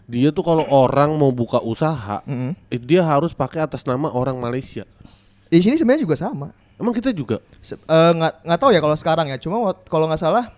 Dia 0.05 0.29
tuh 0.29 0.41
kalau 0.41 0.67
orang 0.67 1.15
mau 1.15 1.31
buka 1.31 1.61
usaha, 1.61 2.19
Mm-mm. 2.25 2.51
eh, 2.67 2.77
dia 2.77 2.99
harus 2.99 3.31
pakai 3.31 3.63
atas 3.63 3.81
nama 3.83 4.09
orang 4.09 4.35
Malaysia. 4.35 4.83
Di 5.47 5.57
sini 5.57 5.73
sebenarnya 5.73 6.03
juga 6.03 6.17
sama. 6.17 6.51
Emang 6.75 6.91
kita 6.91 7.09
juga. 7.09 7.39
Se- 7.57 7.79
eh, 7.79 8.11
nggak 8.11 8.43
nggak 8.43 8.59
tahu 8.59 8.69
ya 8.69 8.81
kalau 8.81 8.95
sekarang 8.95 9.25
ya. 9.25 9.37
Cuma 9.37 9.55
kalau 9.85 10.05
nggak 10.05 10.19
salah 10.19 10.51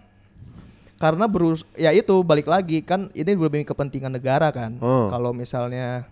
karena 1.02 1.26
berus 1.26 1.66
ya 1.74 1.90
itu 1.90 2.14
balik 2.22 2.46
lagi 2.46 2.80
kan 2.80 3.10
ini 3.12 3.34
lebih 3.34 3.66
kepentingan 3.66 4.14
negara 4.14 4.54
kan. 4.54 4.78
Oh. 4.78 5.10
Kalau 5.10 5.34
misalnya 5.34 6.06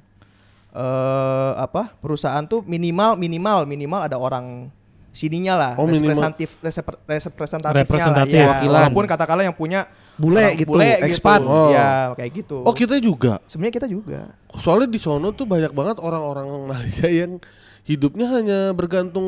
eh 0.69 1.51
apa 1.55 1.93
perusahaan 1.95 2.41
tuh 2.43 2.61
minimal 2.63 3.13
minimal 3.15 3.65
minimal 3.65 4.01
ada 4.01 4.17
orang 4.17 4.69
sininya 5.09 5.53
lah 5.53 5.73
Oh, 5.75 5.89
representatif 5.89 6.61
resep- 6.61 7.01
representatifnya 7.03 7.81
Representatif. 7.81 8.29
lah 8.31 8.45
ya. 8.45 8.49
Wakilan. 8.51 8.79
walaupun 8.85 9.05
katakanlah 9.05 9.43
yang 9.43 9.57
punya 9.57 9.89
Bule 10.13 10.37
orang 10.37 10.53
gitu, 10.55 10.69
bule 10.69 10.89
expat. 11.01 11.41
Oh. 11.41 11.73
ya 11.73 12.13
kayak 12.13 12.31
gitu 12.35 12.61
Oh 12.61 12.69
kita 12.71 12.97
juga. 12.99 13.41
sebenarnya 13.45 13.75
kita 13.75 13.87
juga 13.87 14.29
Soalnya 14.55 14.85
di 14.85 14.97
sono 14.97 15.29
tuh 15.31 15.45
banyak 15.45 15.69
banget 15.71 15.97
orang-orang 15.97 16.45
Malaysia 16.67 17.05
yang 17.07 17.41
hidupnya 17.81 18.29
hanya 18.29 18.59
bergantung 18.71 19.25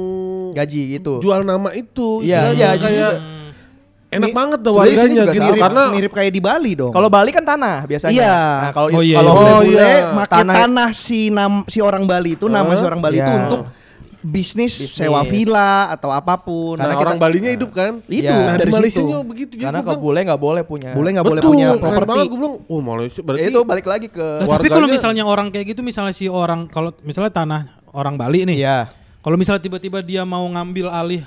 gaji 0.54 1.02
gitu 1.02 1.18
jual 1.18 1.42
nama 1.42 1.74
itu. 1.74 2.22
Iya, 2.22 2.54
iya, 2.54 2.70
kayak 2.76 2.94
juga. 2.94 3.10
Enak 4.12 4.30
banget 4.30 4.60
sini 4.62 4.76
warganya 4.76 5.24
gitu 5.26 5.40
sama. 5.48 5.64
karena 5.64 5.84
mirip 5.90 6.12
kayak 6.12 6.32
di 6.32 6.42
Bali 6.42 6.72
dong. 6.76 6.92
kalau 6.92 7.08
Bali 7.08 7.30
kan 7.30 7.42
tanah 7.42 7.88
biasanya 7.88 8.12
Iya. 8.14 8.36
nah, 8.60 8.72
kalau 8.72 8.88
Oh, 8.92 9.02
iya, 9.02 9.18
kalau 9.18 9.32
iya. 9.34 9.40
Oh, 9.50 9.62
bule 9.62 9.72
iya. 9.72 9.90
make 10.12 10.28
Tanah- 10.30 10.56
tanah, 10.60 10.90
si 10.92 11.20
nam 11.28 11.54
si 11.66 11.80
orang 11.80 12.04
Bali 12.04 12.36
itu 12.36 12.46
nama 12.46 12.68
Hah? 12.68 12.76
si 12.76 12.84
orang 12.84 13.00
Bali 13.00 13.18
itu 13.18 13.26
Iya. 13.26 13.42
untuk 13.42 13.62
bisnis, 14.22 14.78
Bisnis. 14.78 14.94
sewa 14.94 15.24
villa 15.24 15.90
atau 15.90 16.10
apa 16.10 16.38
pun. 16.38 16.78
nah, 16.78 16.86
Karena 16.86 16.94
orang 16.96 17.16
kita- 17.16 17.26
Balinya 17.26 17.50
hidup 17.50 17.72
kan. 17.72 17.92
Itu 18.04 18.22
Iya. 18.22 18.38
Nah, 18.38 18.56
dari 18.56 18.70
Malaysia 18.70 19.02
situ. 19.02 19.18
begitu 19.24 19.54
juga. 19.56 19.66
karena 19.66 19.80
kalau 19.82 19.98
bule 20.00 20.20
nggak 20.22 20.38
boleh 20.40 20.62
punya 20.62 20.90
Bule 20.92 21.10
nggak 21.10 21.26
boleh 21.26 21.42
Betul, 21.42 21.52
punya 21.52 21.68
properti. 21.74 22.06
banget 22.06 22.26
gue 22.28 22.38
bilang, 22.38 22.56
oh 22.62 22.82
Malaysia 22.84 23.18
Ya 23.18 23.24
berarti 23.24 23.42
itu 23.48 23.60
balik 23.64 23.88
lagi 23.88 24.08
ke 24.08 24.26
Nah, 24.38 24.48
tapi 24.52 24.70
kalau 24.70 24.88
misalnya 24.88 25.24
orang 25.24 25.48
kayak 25.50 25.66
gitu 25.68 25.82
misalnya 25.82 26.12
si 26.12 26.28
orang 26.28 26.68
kalau 26.68 26.94
misalnya 27.02 27.32
tanah 27.32 27.62
orang 27.90 28.14
Bali 28.14 28.46
nih. 28.46 28.58
Iya. 28.60 28.78
Kalau 29.18 29.38
misalnya 29.38 29.58
tiba-tiba 29.60 30.02
dia 30.02 30.22
mau 30.22 30.46
ngambil 30.46 30.86
alih 30.88 31.24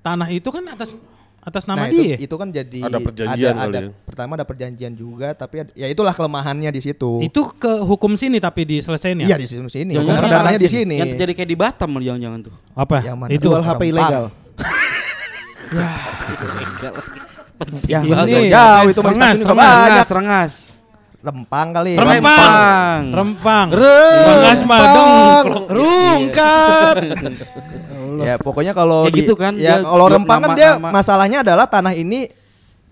tanah 0.00 0.28
itu 0.28 0.48
kan 0.48 0.64
atas 0.66 0.96
atas 1.40 1.64
nama 1.64 1.84
Nah, 1.84 1.88
itu, 1.88 2.04
dia. 2.04 2.16
itu 2.20 2.34
kan 2.34 2.48
jadi 2.48 2.80
Ada 2.84 2.98
perjanjian 3.00 3.54
ada, 3.54 3.64
ada- 3.66 3.80
ya. 3.80 3.90
pertama 4.04 4.36
ada 4.36 4.44
perjanjian 4.44 4.92
juga 4.92 5.32
tapi 5.32 5.64
ada- 5.64 5.72
ya 5.72 5.88
itulah 5.88 6.12
kelemahannya 6.12 6.68
di 6.68 6.80
situ 6.80 7.20
Itu 7.20 7.48
ke 7.50 7.80
hukum 7.80 8.12
sini 8.14 8.36
tapi 8.36 8.62
diselesain 8.62 9.16
ya? 9.16 9.26
iya 9.26 9.36
di 9.36 9.48
sini 9.48 9.64
sini 9.66 9.96
Jangan-jangan 9.96 10.20
Karena 10.20 10.36
tanahnya 10.38 10.58
di 10.58 10.68
yang- 10.68 10.76
sini 10.76 10.96
Yang 10.96 11.08
terjadi 11.16 11.32
kayak 11.34 11.48
di 11.48 11.56
Batam 11.56 11.90
jangan-jangan 11.96 12.40
tuh. 12.44 12.54
Apa? 12.72 12.96
Yang 13.00 13.16
mana? 13.16 13.30
Itu 13.32 13.48
Jual 13.48 13.62
HP 13.62 13.80
ilegal. 13.88 14.24
ya 17.86 18.00
Ini 18.00 18.10
bagus. 18.10 18.48
jauh 18.50 18.88
itu 18.88 19.00
mah 19.00 19.10
di 19.10 19.14
rengas, 19.14 19.28
stasiun 19.30 19.40
juga 19.40 19.52
rengas. 19.52 19.68
banyak 19.68 19.88
Rengas, 19.90 20.10
rengas. 20.10 20.52
Rempang 21.20 21.68
kali 21.70 21.92
Rempang. 21.94 23.12
Rempang. 23.12 23.66
Rempang. 23.68 24.58
Mah 24.64 24.80
dongklok. 24.88 25.64
Rungkat. 25.68 26.96
ya 28.20 28.34
pokoknya 28.36 28.72
kalau 28.72 29.04
di 29.06 29.22
gitu 29.22 29.32
kan, 29.32 29.52
ya 29.54 29.80
kalau 29.80 30.06
rempang 30.06 30.40
kan 30.40 30.50
dia 30.52 30.76
nama- 30.76 30.92
masalahnya 30.92 31.40
adalah 31.40 31.64
tanah 31.64 31.92
ini 31.92 32.28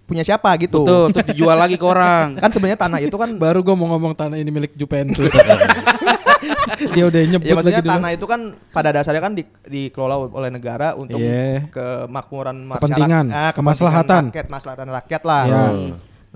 punya 0.04 0.24
siapa 0.24 0.48
gitu 0.56 0.88
Tuh, 0.88 1.12
tuh 1.12 1.20
dijual 1.22 1.52
lagi 1.54 1.76
ke 1.76 1.84
orang. 1.84 2.32
kan 2.34 2.48
sebenarnya 2.48 2.80
tanah 2.80 2.98
itu 2.98 3.12
kan 3.12 3.28
Baru 3.36 3.60
gua 3.60 3.76
mau 3.76 3.92
ngomong 3.92 4.12
tanah 4.14 4.36
ini 4.36 4.48
milik 4.48 4.72
Juventus. 4.72 5.28
dia 6.94 7.04
udah 7.04 7.20
nyebut 7.20 7.44
Ya 7.44 7.52
maksudnya 7.52 7.76
lagi 7.76 7.84
dulu. 7.84 7.92
tanah 7.92 8.10
itu 8.14 8.24
kan 8.24 8.40
pada 8.70 8.88
dasarnya 8.90 9.20
kan 9.20 9.32
di, 9.34 9.42
dikelola 9.64 10.30
oleh 10.30 10.48
negara 10.48 10.94
untuk 10.94 11.18
Iya. 11.18 11.68
kemakmuran 11.68 12.56
masyarakat, 12.62 12.88
Kepentingan, 12.88 13.24
ah, 13.28 13.52
kemaslahatan. 13.52 14.22
rakyat, 14.30 14.46
maslahatan 14.48 14.88
rakyat 14.88 15.22
lah. 15.24 15.42
Iya. 15.44 15.64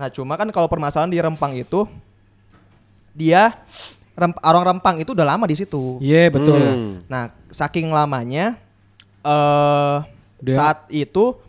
Nah 0.03 0.11
cuma 0.11 0.35
kan 0.35 0.51
kalau 0.51 0.67
permasalahan 0.67 1.07
di 1.07 1.15
Rempang 1.15 1.55
itu 1.55 1.87
dia 3.15 3.55
rem- 4.19 4.35
orang 4.43 4.75
Rempang 4.75 4.99
itu 4.99 5.15
udah 5.15 5.23
lama 5.23 5.47
di 5.47 5.55
situ. 5.55 5.95
Iya, 6.03 6.27
betul. 6.27 6.59
Hmm. 6.59 6.93
Nah 7.07 7.31
saking 7.47 7.87
lamanya 7.87 8.59
eh 9.23 9.95
Dia- 10.43 10.55
saat 10.59 10.91
itu 10.91 11.39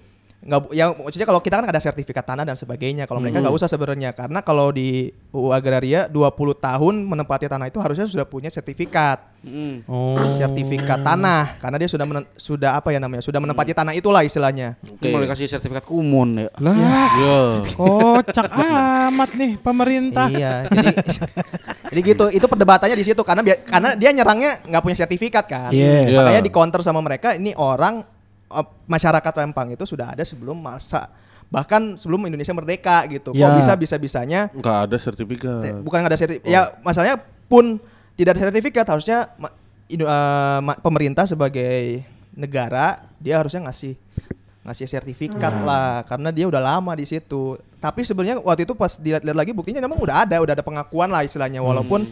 nggak 0.45 0.61
bu- 0.61 0.73
yang 0.73 0.93
maksudnya 0.95 1.25
kalau 1.25 1.41
kita 1.41 1.57
kan 1.57 1.67
ada 1.67 1.81
sertifikat 1.81 2.21
tanah 2.23 2.45
dan 2.45 2.53
sebagainya 2.53 3.05
kalau 3.05 3.17
mereka 3.17 3.41
nggak 3.41 3.51
usah 3.51 3.65
sebenarnya 3.65 4.13
karena 4.13 4.39
kalau 4.39 4.69
di 4.69 5.09
UU 5.31 5.49
agraria 5.51 6.05
20 6.07 6.21
tahun 6.55 6.95
menempati 7.03 7.47
tanah 7.47 7.67
itu 7.67 7.79
harusnya 7.79 8.05
sudah 8.05 8.25
punya 8.25 8.49
sertifikat 8.49 9.33
Mm. 9.45 9.85
Oh. 9.85 10.17
sertifikat 10.33 11.05
tanah 11.05 11.61
karena 11.61 11.77
dia 11.77 11.85
sudah 11.85 12.09
menen- 12.09 12.25
sudah 12.35 12.81
apa 12.81 12.89
ya 12.89 12.97
namanya 12.97 13.21
sudah 13.21 13.37
menempati 13.37 13.73
tanah 13.73 13.93
itulah 13.93 14.25
istilahnya 14.25 14.73
Oke. 14.81 15.13
Mulai 15.13 15.29
kasih 15.29 15.45
sertifikat 15.51 15.85
kumun 15.85 16.41
ya. 16.41 16.49
Lah, 16.57 16.73
Iya. 17.13 17.41
kocak 17.71 18.49
amat 18.49 19.31
nih 19.35 19.53
pemerintah. 19.59 20.33
iya 20.33 20.65
jadi 20.65 20.89
jadi 21.93 22.01
gitu 22.03 22.25
itu 22.33 22.41
perdebatannya 22.43 22.97
di 22.97 23.05
situ 23.05 23.21
karena 23.21 23.45
karena 23.45 23.93
dia 23.95 24.11
nyerangnya 24.11 24.65
nggak 24.65 24.81
punya 24.81 24.97
sertifikat 24.97 25.45
kan 25.45 25.69
Iya. 25.69 26.09
Iya. 26.09 26.19
makanya 26.19 26.41
di 26.41 26.49
counter 26.49 26.81
sama 26.81 26.99
mereka 26.99 27.37
ini 27.37 27.53
orang 27.53 28.01
masyarakat 28.85 29.33
Rempang 29.35 29.69
itu 29.71 29.85
sudah 29.85 30.11
ada 30.11 30.23
sebelum 30.23 30.55
masa 30.55 31.11
bahkan 31.47 31.95
sebelum 31.95 32.25
Indonesia 32.25 32.51
merdeka 32.51 33.05
gitu. 33.07 33.31
Kok 33.31 33.39
Ya. 33.39 33.55
bisa 33.55 33.73
bisa 33.75 33.97
bisanya 33.97 34.51
Nggak 34.51 34.77
ada 34.85 34.97
sertifikat. 34.97 35.61
bukan 35.81 35.99
nggak 35.99 36.11
ada 36.11 36.19
sertifikat. 36.19 36.47
Ya 36.47 36.61
masalahnya 36.81 37.17
pun 37.47 37.79
tidak 38.15 38.35
ada 38.35 38.43
sertifikat. 38.45 38.85
Harusnya 38.85 39.19
ma- 40.59 40.77
pemerintah 40.77 41.25
sebagai 41.25 42.03
negara 42.33 42.99
dia 43.17 43.39
harusnya 43.39 43.63
ngasih 43.63 43.95
ngasih 44.63 44.87
sertifikat 44.89 45.55
lah. 45.61 46.03
Karena 46.05 46.29
dia 46.29 46.45
udah 46.45 46.59
lama 46.59 46.91
di 46.93 47.05
situ. 47.05 47.55
Tapi 47.79 48.01
sebenarnya 48.03 48.41
waktu 48.41 48.65
itu 48.65 48.73
pas 48.73 48.97
dilihat-lihat 48.97 49.37
lagi 49.37 49.53
buktinya 49.53 49.79
memang 49.79 50.01
udah 50.01 50.25
ada 50.25 50.41
udah 50.41 50.55
ada 50.55 50.65
pengakuan 50.65 51.07
lah 51.07 51.21
istilahnya. 51.21 51.61
Walaupun 51.61 52.09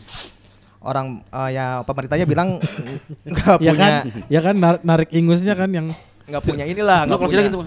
orang 0.78 1.24
eh, 1.24 1.50
ya 1.52 1.80
pemerintahnya 1.80 2.26
bilang 2.26 2.60
nggak 3.24 3.56
Ya 3.56 3.72
punya 3.72 3.74
kan, 3.74 3.90
ya 4.28 4.40
kan 4.40 4.54
nar- 4.54 4.82
narik 4.82 5.08
ingusnya 5.10 5.54
kan 5.54 5.70
yang 5.70 5.88
nggak 6.26 6.42
punya 6.42 6.64
inilah 6.64 7.00
nggak 7.06 7.18
kalau 7.18 7.30
punya 7.30 7.44
gitu. 7.46 7.58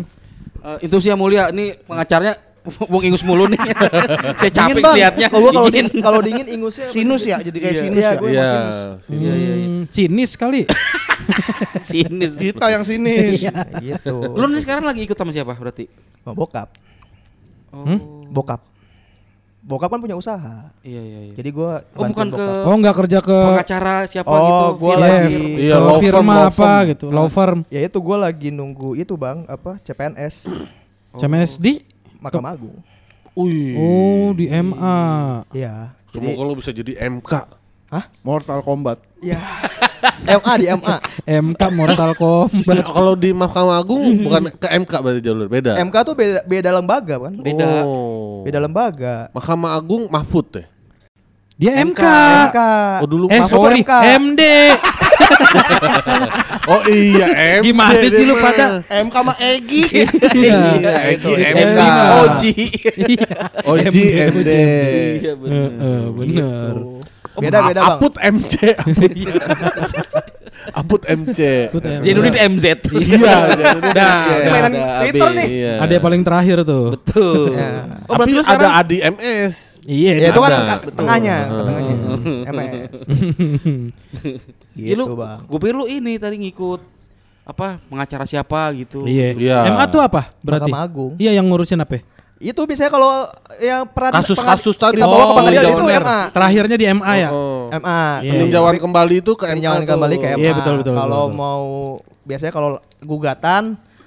Uh, 0.65 0.77
Intusi 0.81 1.07
yang 1.07 1.19
mulia 1.19 1.49
nih 1.49 1.77
pengacaranya 1.83 2.33
Bung 2.89 3.05
Ingus 3.05 3.21
mulu 3.21 3.45
nih. 3.45 3.61
Saya 4.41 4.49
capek 4.49 4.81
liatnya. 4.97 5.27
kalau 5.29 5.53
kalau 5.53 5.69
Dingin. 5.69 5.85
dingin 5.85 6.01
kalau 6.01 6.19
dingin 6.25 6.47
ingusnya 6.49 6.89
Sinus 6.89 7.21
ya, 7.21 7.37
jadi 7.37 7.53
kayak 7.53 7.73
Iya, 7.73 7.81
sinus 7.85 7.97
iya, 7.97 8.09
ya. 8.09 8.17
gue 8.17 8.29
Iya. 8.33 8.45
sinus. 8.49 8.77
sini. 9.05 9.25
hmm, 9.29 9.81
sinis 9.87 10.31
kali. 10.33 10.61
Sini. 11.81 12.25
Kita 12.27 12.65
yang 12.69 12.81
sinis. 12.81 13.37
gitu 13.79 14.15
Lu 14.33 14.45
nih 14.45 14.61
sekarang 14.61 14.83
lagi 14.83 15.05
ikut 15.05 15.13
sama 15.13 15.29
siapa 15.29 15.53
berarti? 15.53 15.85
Oh, 16.25 16.33
bokap 16.33 16.73
Oh. 17.69 18.23
bokap 18.25 18.61
bokap 19.65 19.89
kan 19.89 19.97
punya 19.97 20.13
usaha 20.13 20.69
Iya 20.79 21.01
iya 21.01 21.19
iya. 21.25 21.33
jadi 21.33 21.49
gua 21.49 21.81
Oh 21.91 22.05
bukan 22.05 22.13
bantuin 22.21 22.29
ke 22.31 22.45
bokap. 22.45 22.63
Oh, 22.63 22.75
nggak 22.77 22.95
kerja 22.95 23.17
ke 23.19 23.37
pengacara 23.49 23.95
siapa 24.05 24.29
Oh, 24.29 24.37
gitu. 24.37 24.65
gua 24.77 24.93
firm. 24.93 25.03
lagi- 25.03 25.55
Iya, 25.59 25.73
ke 25.73 25.81
law 25.81 25.97
firm, 25.99 26.27
apa 26.29 26.45
firm. 26.51 26.83
gitu, 26.87 27.05
law 27.09 27.27
firm. 27.27 27.59
ya 27.67 27.81
itu 27.81 27.97
gua 27.97 28.17
lagi 28.21 28.49
nunggu 28.49 28.89
itu 28.93 29.13
bang 29.15 29.41
apa 29.45 29.81
CPNS 29.81 30.35
CMS 31.13 31.51
di 31.65 31.81
Mahkamah 32.17 32.51
Agung 32.51 32.77
Wih. 33.33 33.73
Oh, 33.75 34.29
di 34.31 34.47
MA. 34.47 34.97
iya 35.51 35.91
Semoga 36.07 36.31
jadi 36.31 36.45
lo 36.45 36.53
bisa 36.53 36.71
jadi 36.71 36.93
MK. 37.03 37.31
Mortal 38.21 38.59
Kombat. 38.59 39.03
ya 39.19 39.35
MA 40.25 40.53
di 40.57 40.65
MA 40.69 40.95
MK 41.25 41.61
Mortal 41.73 42.11
Kombat. 42.13 42.81
Kalau 42.81 43.13
di 43.13 43.29
Mahkamah 43.31 43.77
Agung 43.77 44.03
bukan 44.21 44.41
ke 44.53 44.67
MK 44.67 44.91
berarti 44.91 45.21
jalur 45.21 45.47
beda. 45.47 45.77
MK 45.77 45.95
tuh 46.01 46.13
beda 46.13 46.39
beda 46.43 46.69
lembaga 46.73 47.15
kan 47.17 47.33
Beda. 47.37 47.85
Oh. 47.85 48.41
beda 48.41 48.59
lembaga 48.59 49.29
Mahkamah 49.31 49.73
Agung 49.73 50.09
Mahfud 50.09 50.45
teh. 50.49 50.65
Dia 51.55 51.79
MK. 51.87 52.01
MK 52.51 52.59
Oh 52.99 53.07
dulu 53.07 53.25
Eh, 53.31 53.39
Mahfud 53.39 53.55
sorry, 53.55 53.79
MK. 53.81 53.91
MD. 54.19 54.43
Oh 56.65 56.81
iya 56.89 57.29
MD. 57.61 57.71
Gimana 57.71 58.01
sih 58.09 58.25
lu 58.25 58.35
pada? 58.35 58.81
MK 58.89 59.13
sama 59.13 59.33
Egi. 59.37 59.85
Iya, 60.35 61.13
itu 61.13 61.29
MK. 61.29 61.79
Oji 62.25 62.53
Oji 63.63 64.03
MD. 64.33 64.51
Iya 65.21 65.33
benar. 65.37 67.04
Gitu. 67.35 67.43
Beda 67.43 67.59
beda 67.61 67.81
bang. 67.81 67.91
Aput 67.93 68.13
MC. 68.15 68.53
Aput 70.73 71.01
MC. 71.03 71.39
Jenudin 72.01 72.35
MZ. 72.55 72.65
Iya, 72.89 73.35
Nah. 73.93 74.23
Mainan 74.41 74.73
Ada 74.73 74.97
Twitter 75.03 75.29
nih. 75.31 75.47
Iya. 75.51 75.73
Ada 75.77 75.91
yang 75.93 76.03
paling 76.03 76.21
terakhir 76.23 76.57
tuh. 76.63 76.85
Betul. 76.95 77.53
Ya. 77.53 77.71
Oh 78.07 78.13
berarti 78.15 78.33
ada 78.39 78.67
Adi 78.79 78.97
MS. 78.99 79.55
Iya, 79.85 80.13
Ya 80.17 80.27
itu 80.33 80.39
kan 80.41 80.51
tengahnya, 80.97 81.37
tengahnya. 81.45 81.95
MS. 82.55 82.93
Ya, 84.73 84.93
lu, 84.97 85.05
Gitu 85.05 85.13
bang. 85.13 85.37
gue 85.45 85.59
pikir 85.61 85.75
lu 85.75 85.85
ini 85.85 86.17
tadi 86.17 86.41
ngikut 86.41 86.81
apa 87.45 87.77
pengacara 87.85 88.25
siapa 88.25 88.73
gitu. 88.73 89.05
Iya. 89.05 89.37
Iya. 89.37 89.57
MA 89.69 89.85
tuh 89.85 90.01
apa? 90.01 90.33
Berarti. 90.41 90.71
Mahkamah 90.71 90.81
Agung. 90.81 91.13
Iya 91.21 91.37
yang 91.37 91.45
ngurusin 91.45 91.77
apa? 91.77 92.01
Itu 92.35 92.67
biasanya 92.67 92.91
kalau 92.91 93.31
yang 93.57 93.87
peran 93.87 94.11
Kasus-kasus 94.11 94.75
tadi. 94.75 94.99
kita 94.99 95.07
bawa 95.07 95.17
ke 95.17 95.25
Oh, 95.25 95.37
pengadilan 95.39 95.63
itu 95.63 95.71
peninjauan 95.73 96.03
MA. 96.03 96.19
Terakhirnya 96.29 96.75
di 96.75 96.85
MA 96.91 97.13
ya. 97.15 97.29
Oh. 97.31 97.63
MA. 97.71 98.01
Iya. 98.19 98.31
Peninjauan 98.35 98.75
kembali 98.77 99.15
itu 99.17 99.31
ke 99.33 99.43
MA 99.45 99.51
Peninjauan 99.51 99.83
kembali 99.85 100.15
ke 100.17 100.27
MA. 100.29 100.39
Iya, 100.39 100.51
betul, 100.53 100.73
betul, 100.77 100.93
Kalau 100.93 101.23
betul. 101.25 101.37
mau 101.37 101.63
biasanya 102.21 102.51
kalau 102.51 102.69
gugatan 102.99 103.63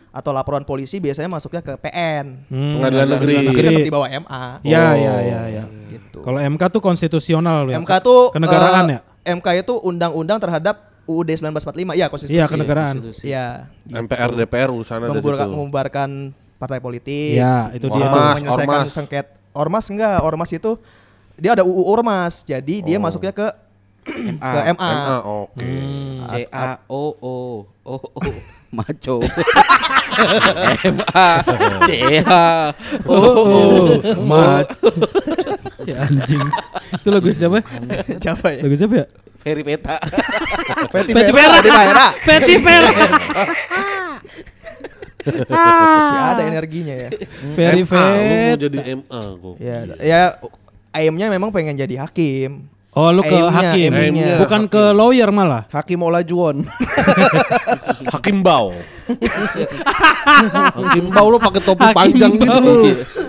atau 0.09 0.31
laporan 0.31 0.63
polisi 0.63 0.99
biasanya 0.99 1.31
masuknya 1.31 1.63
ke 1.63 1.73
PN. 1.79 2.45
Hmm, 2.47 2.73
Pengadilan 2.77 3.07
negeri. 3.11 3.35
Tapi 3.39 3.61
tetap 3.65 3.81
di 3.83 3.95
bawah 3.95 4.09
MA. 4.11 4.45
Iya, 4.61 4.77
Oh. 4.79 4.93
iya, 4.95 5.15
iya, 5.23 5.41
iya. 5.49 5.65
Gitu. 5.89 6.19
Kalau 6.21 6.39
MK 6.39 6.63
tuh 6.69 6.81
konstitusional 6.81 7.65
ya. 7.65 7.77
MK 7.77 7.93
tuh 8.03 8.21
kenegaraan 8.29 8.85
eh, 8.89 8.93
ya. 8.93 9.01
MK 9.31 9.47
itu 9.59 9.73
undang-undang 9.79 10.37
terhadap 10.37 10.85
UUD 11.05 11.33
1945 11.33 11.97
ya 11.97 12.07
konstitusi. 12.09 12.37
Iya, 12.37 12.45
kenegaraan. 12.45 13.01
Iya. 13.25 13.47
MPR 13.89 14.37
DPR 14.37 14.69
urusan 14.69 15.01
ada 15.01 15.09
Membubarkan, 15.09 15.47
situ. 15.49 15.55
membubarkan 15.57 16.11
partai 16.59 16.83
politik. 16.83 17.39
Iya, 17.39 17.71
itu 17.73 17.87
dia. 17.87 18.07
Ormas, 18.11 18.35
menyelesaikan 18.37 18.75
ormas. 18.83 18.93
sengket. 18.93 19.27
Ormas 19.55 19.85
enggak, 19.89 20.19
ormas 20.23 20.51
itu 20.53 20.73
dia 21.39 21.55
ada 21.55 21.63
UU 21.63 21.83
ormas. 21.87 22.43
Jadi 22.43 22.83
dia 22.83 22.99
masuknya 22.99 23.31
ke 23.31 23.47
ke 24.05 24.61
MA. 24.75 24.75
MA, 24.75 24.93
oke. 25.23 25.73
C 26.29 26.35
A 26.51 26.83
O 26.91 27.03
O 27.19 27.37
O 27.87 27.95
O 27.97 28.21
maco. 28.77 29.17
M 30.83 30.99
A 31.15 31.29
C 31.87 31.91
A 32.27 32.75
O 33.07 33.19
O 33.23 33.53
Mat. 34.31 34.67
ya 35.87 36.03
anjing. 36.05 36.43
Itu 36.99 37.09
lagu 37.15 37.29
siapa? 37.33 37.63
Siapa 38.19 38.47
ya? 38.53 38.61
Lagu 38.67 38.75
siapa 38.77 38.95
ya? 38.99 39.07
Ferry 39.39 39.63
Peta. 39.63 39.97
Peti 40.91 41.15
Vera. 41.15 41.57
Peti 41.63 41.71
Vera. 41.71 42.07
Peti 42.27 42.55
Vera. 42.59 42.91
Masih 45.29 46.23
ada 46.35 46.43
energinya 46.45 46.95
ya. 46.97 47.11
Very 47.53 47.83
MA, 47.83 47.89
lu 47.89 48.15
mau 48.19 48.29
fat. 48.51 48.59
jadi 48.59 48.79
MA 48.97 49.23
kok. 49.35 49.55
Ya, 49.59 49.77
ya 49.99 50.23
aimnya 50.91 51.27
memang 51.29 51.51
pengen 51.51 51.75
jadi 51.75 52.03
hakim. 52.03 52.67
Oh, 52.93 53.15
lu 53.15 53.23
ke 53.23 53.31
Aimnya, 53.31 53.53
hakim. 53.53 53.91
aimnya. 53.95 54.43
Bukan 54.43 54.67
ke 54.67 54.91
lawyer 54.91 55.31
malah. 55.31 55.71
Hakim 55.71 56.03
Olajuwon. 56.03 56.67
Hakim 58.17 58.43
Bau. 58.43 58.75
Hakim 60.75 61.05
Bau 61.07 61.27
lu 61.31 61.39
pakai 61.39 61.63
topi 61.63 61.85
Hakim 61.85 61.95
panjang 61.95 62.33
gitu. 62.35 62.75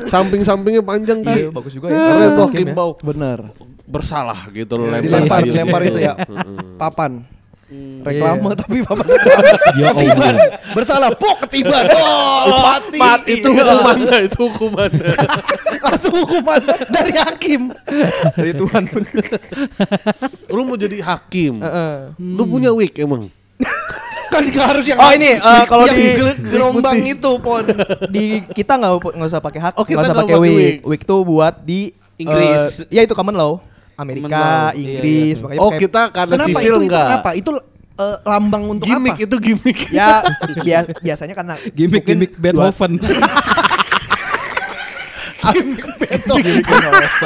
Samping-sampingnya 0.10 0.82
panjang 0.82 1.22
Iya, 1.22 1.34
gitu. 1.36 1.50
bagus 1.54 1.72
juga 1.76 1.88
ya. 1.92 2.02
Keren 2.02 2.30
tuh 2.34 2.44
Hakim 2.50 2.56
Hakim 2.56 2.68
ya. 2.68 2.74
Bau. 2.74 2.92
Bener. 2.98 3.40
Bersalah 3.86 4.40
gitu 4.50 4.74
lu 4.74 4.86
lempar. 4.86 5.06
Dilempar, 5.06 5.40
dilempar 5.44 5.82
itu 5.86 6.00
ya. 6.02 6.14
Papan. 6.78 7.12
Iya. 7.70 8.02
Reklame 8.02 8.50
tapi 8.58 8.82
papan 8.82 9.06
reklame. 9.06 9.54
Ya 9.80 9.90
Ketiban. 9.94 10.36
Bersalah, 10.74 11.10
pok 11.14 11.46
ketiban. 11.46 11.86
Oh, 12.50 12.66
mati. 12.66 12.98
Mati 12.98 13.32
itu 13.38 13.48
hukumannya, 13.48 14.18
itu 14.26 14.40
hukumannya. 14.42 15.12
Langsung 15.86 16.14
hukuman 16.18 16.62
dari 16.90 17.14
hakim. 17.14 17.62
Dari 18.34 18.52
Tuhan. 18.54 18.84
Lu 20.50 20.62
mau 20.66 20.76
jadi 20.76 20.98
hakim. 21.00 21.62
Heeh. 21.62 21.94
Lu 22.18 22.44
punya 22.46 22.74
wig 22.74 22.94
emang? 22.98 23.30
Kan 24.30 24.46
harus 24.46 24.86
yang 24.86 24.98
Oh 24.98 25.10
ini 25.12 25.36
eh, 25.36 25.64
kalau 25.66 25.86
di 25.86 26.06
gel- 26.14 26.38
gerombang 26.40 27.02
itu 27.02 27.32
pon. 27.38 27.66
di 28.08 28.42
kita 28.48 28.78
nggak 28.78 28.94
nggak 29.14 29.26
usah 29.28 29.42
pakai 29.42 29.60
hak, 29.60 29.74
Oh, 29.74 29.84
nggak 29.84 30.06
usah 30.06 30.18
pakai 30.18 30.38
wig. 30.38 30.82
wig. 30.82 31.02
Tuh 31.02 31.22
buat 31.22 31.62
di 31.62 31.94
Inggris. 32.16 32.86
eh, 32.86 32.94
ya 32.94 33.02
itu 33.02 33.14
common 33.14 33.34
law. 33.34 33.62
Amerika, 34.00 34.40
law, 34.40 34.72
iya, 34.72 34.80
Inggris, 34.80 35.36
iya. 35.36 35.44
makanya 35.44 35.60
Oh 35.60 35.70
pakai- 35.70 35.82
kita 35.82 36.02
karena 36.10 36.34
Kenapa 36.34 36.48
sivil 36.50 36.64
itu, 36.64 36.72
itu 36.72 36.86
enggak? 36.86 37.06
kenapa? 37.06 37.30
Itu 37.36 37.50
eh, 38.00 38.18
lambang 38.24 38.64
untuk 38.70 38.86
Gimik 38.86 39.14
apa? 39.14 39.26
itu 39.26 39.36
gimik. 39.38 39.78
ya 39.90 40.08
bia- 40.66 40.96
biasanya 40.98 41.34
karena 41.34 41.54
Gimik 41.70 41.94
mungkin 42.02 42.16
gimik 42.18 42.32
Beethoven. 42.42 42.92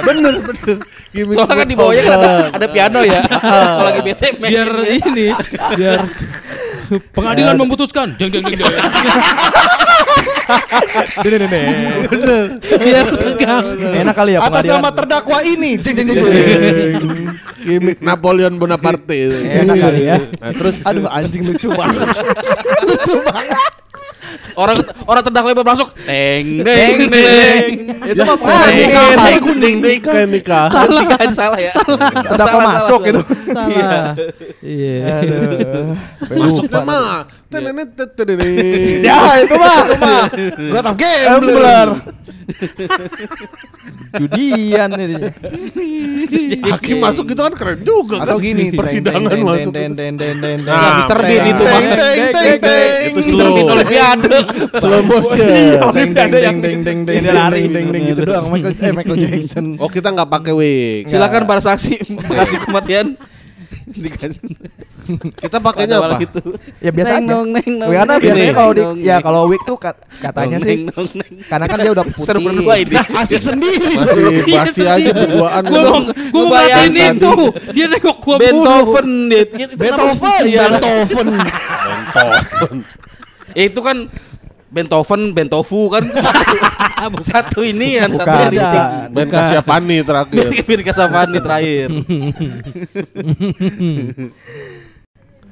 bener 0.03 0.33
bener. 0.39 0.77
Gimik 1.13 1.35
Soalnya 1.35 1.55
kan 1.55 1.67
di 1.67 1.75
bawahnya 1.75 2.03
kan 2.03 2.13
ada, 2.15 2.31
ada 2.51 2.67
piano 2.67 2.99
ya. 3.03 3.21
Kalau 3.77 3.85
lagi 3.85 4.01
bete 4.01 4.27
biar 4.33 4.69
ini, 4.83 5.27
biar 5.77 5.99
pengadilan 7.11 7.55
memutuskan. 7.55 8.17
Deng 8.17 8.29
deng 8.29 8.43
deng 8.43 8.57
deng. 8.59 8.73
Bener. 11.23 12.43
Biar 12.59 13.05
tegang. 13.09 13.65
enak 13.73 14.13
kali 14.13 14.31
ya 14.33 14.39
Atas 14.39 14.49
pengadilan. 14.63 14.75
nama 14.77 14.89
terdakwa 14.91 15.37
ini. 15.41 15.71
Jeng 15.79 15.95
jeng 15.95 16.07
jeng. 16.09 16.23
Gimik 17.63 17.97
Napoleon 17.99 18.53
Bonaparte. 18.57 19.19
Enak 19.63 19.75
kali 19.75 20.01
ya. 20.03 20.17
Nah, 20.39 20.51
terus 20.51 20.75
Aduh 20.83 21.07
anjing 21.07 21.43
lucu 21.43 21.67
banget. 21.69 22.07
lucu 22.87 23.15
banget. 23.23 23.59
orang 24.53 24.77
orang 25.05 25.21
terdakwa 25.23 25.49
yang 25.51 25.65
masuk. 25.65 25.89
Deng 26.03 26.45
deng 26.61 26.97
deng. 27.07 27.71
Itu 28.03 28.21
mah 28.21 28.35
Ah, 28.35 28.67
pengadilan. 28.67 29.15
nikah, 29.15 29.39
kuning 29.39 29.75
nikah, 29.79 30.13
nikah. 30.25 30.65
Salah 30.69 31.03
kan 31.07 31.29
salah 31.31 31.59
ya. 31.59 31.73
Terdakwa 32.27 32.59
masuk 32.67 32.99
gitu. 33.07 33.21
Salah. 33.49 34.13
Iya. 34.59 35.15
Masuknya 36.29 36.81
mah. 36.81 37.25
Ya 39.07 39.19
itu 39.43 39.55
mah. 39.55 39.79
Itu 39.85 39.95
mah. 39.99 40.25
God 40.73 40.85
of 40.89 40.95
Gambler. 40.97 41.89
Judian 44.13 44.89
ini. 44.93 45.15
Hakim 46.73 46.97
masuk 47.01 47.25
itu 47.33 47.41
kan 47.41 47.53
keren 47.53 47.79
juga 47.81 48.23
Atau 48.23 48.37
gini 48.39 48.69
persidangan 48.73 49.33
masuk. 49.41 49.73
Nah, 49.73 51.01
Mr. 51.01 51.17
Teng, 51.17 51.29
Bean 51.29 51.45
itu 51.49 51.63
mah. 51.63 51.79
teng, 51.81 51.89
teng, 51.97 52.17
teng, 52.31 52.57
teng. 52.61 53.01
Itu 53.09 53.19
Mr. 53.19 53.31
slow. 53.33 53.53
Bean 53.57 53.67
Olimpiade. 53.73 54.37
Slow 54.77 55.01
motion. 55.03 55.47
Deng, 55.93 56.11
deng, 56.13 56.31
deng, 56.31 56.57
deng, 56.85 56.99
deng, 57.05 57.23
lari. 57.33 57.61
deng, 57.67 57.87
deng, 57.89 58.03
gitu 58.13 58.21
doang. 58.23 58.45
Michael 58.53 58.73
eh, 58.77 58.93
Michael 58.93 59.17
Jackson. 59.17 59.65
Oh 59.81 59.89
kita 59.89 60.13
nggak 60.13 60.29
pakai 60.29 60.53
wig. 60.53 61.09
Silakan 61.09 61.43
para 61.49 61.61
saksi 61.61 61.93
kasih 62.29 62.59
kematian. 62.63 63.17
Kita 65.35 65.57
pakainya 65.59 65.99
apa? 65.99 66.15
itu. 66.17 66.39
Ya 66.79 66.89
biasa 66.89 67.11
Neng 67.13 67.19
aja. 67.19 67.33
nong, 67.33 67.47
neng 67.51 67.69
nong, 67.75 67.89
Karena 67.89 68.07
neng 68.09 68.23
biasanya 68.23 68.53
kalau 68.53 68.71
di 68.71 68.81
ya 68.99 69.15
neng. 69.15 69.21
kalau 69.21 69.41
wig 69.45 69.61
tuh 69.61 69.75
kat- 69.75 69.99
katanya 70.17 70.57
Nong, 70.57 70.63
sih 70.63 70.75
neng, 70.75 70.81
nong, 70.89 71.07
neng. 71.13 71.31
karena 71.43 71.65
kan 71.65 71.77
dia 71.77 71.91
udah 71.91 72.05
putih. 72.05 72.23
Seru 72.23 72.39
berdua 72.39 72.73
ini. 72.77 72.93
Asik 73.19 73.41
sendiri. 73.41 73.89
Masih 73.93 74.23
basi 74.47 74.81
aja 74.85 75.11
berduaan. 75.11 75.61
Gua 75.63 75.81
mau 75.81 75.99
gua 76.07 76.41
mau 76.41 76.51
bayangin 76.53 76.91
ngatain 76.93 77.15
itu. 77.19 77.33
Dia 77.71 77.85
nengok 77.87 78.17
gua 78.17 78.35
bunuh. 78.35 78.63
Beethoven. 78.63 79.09
Itu 79.29 79.75
Beethoven, 79.75 80.41
Iya. 80.45 80.61
Beethoven. 80.71 81.27
Ya 83.53 83.63
itu 83.67 83.79
kan 83.79 83.97
Beethoven, 84.73 85.37
Bentofu 85.37 85.85
kan 85.93 86.01
satu, 86.17 87.21
satu 87.21 87.59
ini 87.61 88.01
kan 88.01 88.09
satu 88.17 88.49
Beda. 88.49 89.05
Ben 89.13 89.29
Kasyapani 89.29 90.01
terakhir. 90.01 90.49
Mir 90.67 90.81
Kasavani 90.81 91.37
terakhir. 91.37 91.93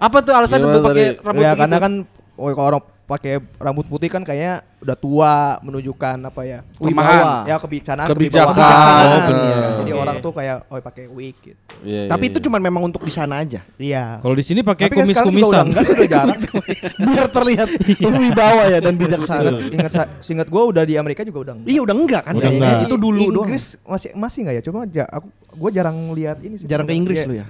Apa 0.01 0.17
tuh 0.25 0.33
alasan 0.33 0.65
Gimana 0.65 0.81
pakai 0.81 1.21
rambut 1.21 1.45
ya 1.45 1.53
begitu? 1.53 1.61
karena 1.61 1.77
kan 1.77 1.93
oh, 2.33 2.49
kalau 2.57 2.67
orang 2.73 2.81
pakai 3.11 3.33
rambut 3.58 3.83
putih 3.83 4.08
kan 4.08 4.22
kayaknya 4.22 4.53
udah 4.79 4.95
tua 4.95 5.33
menunjukkan 5.60 6.17
apa 6.24 6.42
ya 6.42 6.60
Kelemahan. 6.74 7.44
ya 7.44 7.56
Kebijakan. 7.60 8.08
kewibawaan. 8.08 9.03
Oh, 9.03 9.19
bener. 9.27 9.60
jadi 9.77 9.92
Oke. 9.92 9.99
orang 9.99 10.15
tuh 10.17 10.31
kayak 10.31 10.56
oh 10.65 10.79
pakai 10.79 11.03
wig 11.08 11.35
gitu 11.38 11.60
Iya, 11.81 12.08
Tapi 12.08 12.24
iya, 12.24 12.31
itu 12.31 12.38
iya. 12.38 12.45
cuma 12.45 12.58
memang 12.58 12.83
untuk 12.83 13.01
di 13.01 13.10
sana 13.10 13.35
aja. 13.38 13.60
iya 13.76 14.17
Kalau 14.17 14.31
di 14.31 14.42
sini 14.42 14.61
pakai 14.61 14.85
Tapi 14.85 14.95
kan 14.95 15.06
sekarang 15.06 15.33
juga 15.33 15.45
udah 15.45 16.08
jarang 16.08 16.40
Biar 17.06 17.27
terlihat 17.29 17.69
wibawa 17.99 18.63
ya 18.65 18.79
dan 18.79 18.94
bijaksana. 18.95 19.49
ingat 19.67 19.92
seingat 20.17 20.47
gue 20.47 20.61
udah 20.63 20.83
di 20.83 20.95
Amerika 20.95 21.22
juga 21.22 21.40
udah 21.44 21.53
enggak 21.58 21.67
Iya 21.67 21.81
udah 21.81 21.95
enggak 21.97 22.22
kan? 22.24 22.33
Udah 22.33 22.47
kayaknya. 22.47 22.69
enggak. 22.72 22.88
Itu 22.88 22.95
dulu 22.95 23.19
doang. 23.22 23.35
Inggris 23.44 23.65
masih 23.83 24.10
masih 24.13 24.40
enggak 24.42 24.56
ya 24.56 24.63
coba 24.63 24.79
ja, 24.88 25.06
aku 25.06 25.27
gue 25.51 25.69
jarang 25.72 25.97
lihat 26.11 26.38
ini 26.40 26.56
sih 26.56 26.65
Jarang 26.65 26.85
ke 26.85 26.94
Inggris 26.94 27.19
lu 27.26 27.35
ya. 27.35 27.45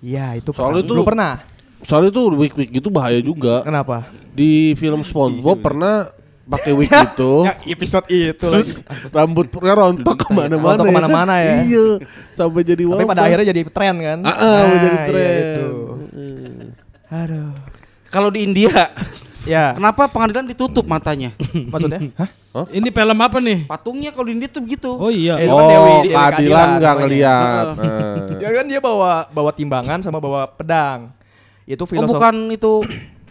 Iya 0.00 0.26
itu 0.36 0.50
Soalnya 0.50 0.60
pernah. 0.74 0.80
itu- 0.80 0.92
belum 0.92 1.06
pernah 1.06 1.32
Soalnya 1.82 2.10
tuh 2.10 2.30
wig-wig 2.32 2.70
gitu 2.72 2.88
bahaya 2.88 3.18
juga. 3.18 3.60
kenapa 3.60 4.06
Di 4.30 4.74
film 4.74 5.00
SpongeBob 5.00 5.58
pernah 5.58 6.08
pakai 6.44 6.72
wig 6.72 6.92
gitu. 7.04 7.48
episode 7.64 8.04
itu 8.06 8.36
Terus 8.38 8.84
rambutnya 9.08 9.74
rontok 9.74 10.16
ke 10.16 10.28
mana-mana. 10.30 10.76
Rontok 10.76 10.86
ke 10.86 10.94
mana-mana 10.94 11.34
ya. 11.40 11.54
Iya. 11.62 11.86
Sampai 12.30 12.62
jadi 12.62 12.84
tapi 12.84 13.04
pada 13.04 13.22
akhirnya 13.22 13.46
jadi 13.48 13.60
tren 13.66 13.94
kan 13.96 14.18
Ah, 14.20 14.30
ah, 14.30 14.58
Nah, 14.60 14.76
jadi 14.76 14.88
iya 14.92 15.06
tren. 15.06 15.34
itu. 15.40 15.68
aduh 17.06 17.50
Kalau 18.08 18.28
di 18.28 18.40
India 18.42 18.90
Ya. 19.44 19.76
Kenapa 19.76 20.08
pengadilan 20.08 20.48
ditutup 20.48 20.88
matanya? 20.88 21.28
Maksudnya? 21.72 22.00
Hah? 22.16 22.32
Ini 22.66 22.88
film 22.88 23.18
apa 23.20 23.36
nih? 23.38 23.68
Patungnya 23.68 24.08
kalau 24.08 24.24
di 24.24 24.32
India 24.32 24.48
tuh 24.48 24.64
begitu. 24.64 24.88
Oh 24.88 25.12
iya. 25.12 25.36
Eh, 25.36 25.44
itu 25.44 25.52
Oh, 25.52 25.68
Dewi- 25.68 26.08
keadilan 26.08 26.32
Keadilan 26.32 26.68
nggak 26.80 26.94
ngeliat. 26.96 27.64
Heeh. 27.76 28.40
Ya 28.40 28.48
kan 28.50 28.64
dia 28.64 28.80
bawa 28.80 29.28
bawa 29.28 29.52
timbangan 29.52 30.00
sama 30.00 30.16
bawa 30.16 30.48
pedang. 30.48 31.12
Itu 31.64 31.84
Oh 31.84 31.88
filosofi. 31.88 32.12
bukan 32.12 32.34
itu 32.52 32.72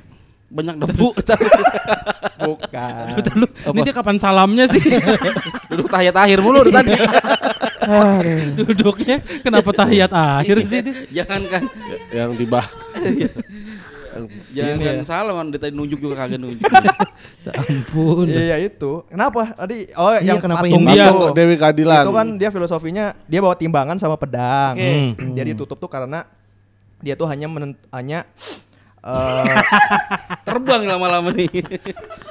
banyak 0.57 0.75
debu. 0.85 1.09
Bukan. 2.43 3.05
Lu, 3.39 3.47
ini 3.47 3.79
dia 3.87 3.95
kapan 3.95 4.19
salamnya 4.19 4.67
sih? 4.67 4.83
Duduk 5.71 5.87
tahiyat 5.87 6.11
akhir 6.11 6.43
mulu 6.43 6.67
tadi. 6.67 6.91
Duduknya 8.59 9.23
kenapa 9.39 9.71
tahiyat 9.71 10.11
akhir 10.11 10.57
sih 10.67 10.83
dia? 10.83 11.23
Jangan 11.23 11.41
kan. 11.47 11.63
Yang 12.11 12.29
dibah. 12.43 12.67
Jangan 14.51 14.77
ya. 14.77 15.07
salah 15.07 15.33
man. 15.33 15.55
Dia 15.55 15.59
tadi 15.63 15.73
nunjuk 15.73 16.03
juga 16.03 16.25
kagak 16.25 16.37
nunjuk. 16.41 16.67
Ampun. 17.47 18.27
Iya 18.27 18.59
itu. 18.59 19.07
Kenapa? 19.07 19.55
Tadi 19.55 19.87
oh 19.95 20.11
Iya, 20.13 20.35
yang 20.35 20.37
kenapa 20.43 20.67
patung 20.67 20.83
ini? 20.83 20.93
dia 20.93 21.07
Dewi 21.31 21.55
Keadilan. 21.55 22.03
Itu 22.03 22.13
kan 22.13 22.27
dia 22.35 22.49
filosofinya 22.51 23.05
dia 23.25 23.39
bawa 23.39 23.55
timbangan 23.55 23.97
sama 23.97 24.19
pedang. 24.19 24.75
Oke. 24.75 24.91
Hmm. 25.15 25.31
Dia 25.31 25.43
ditutup 25.47 25.79
tuh 25.79 25.87
karena 25.87 26.27
dia 27.03 27.19
tuh 27.19 27.27
hanya 27.27 27.51
menent, 27.51 27.75
hanya 27.91 28.23
eh, 29.03 29.55
Terbang 30.47 30.87
lama-lama 30.87 31.35
nih. 31.35 31.51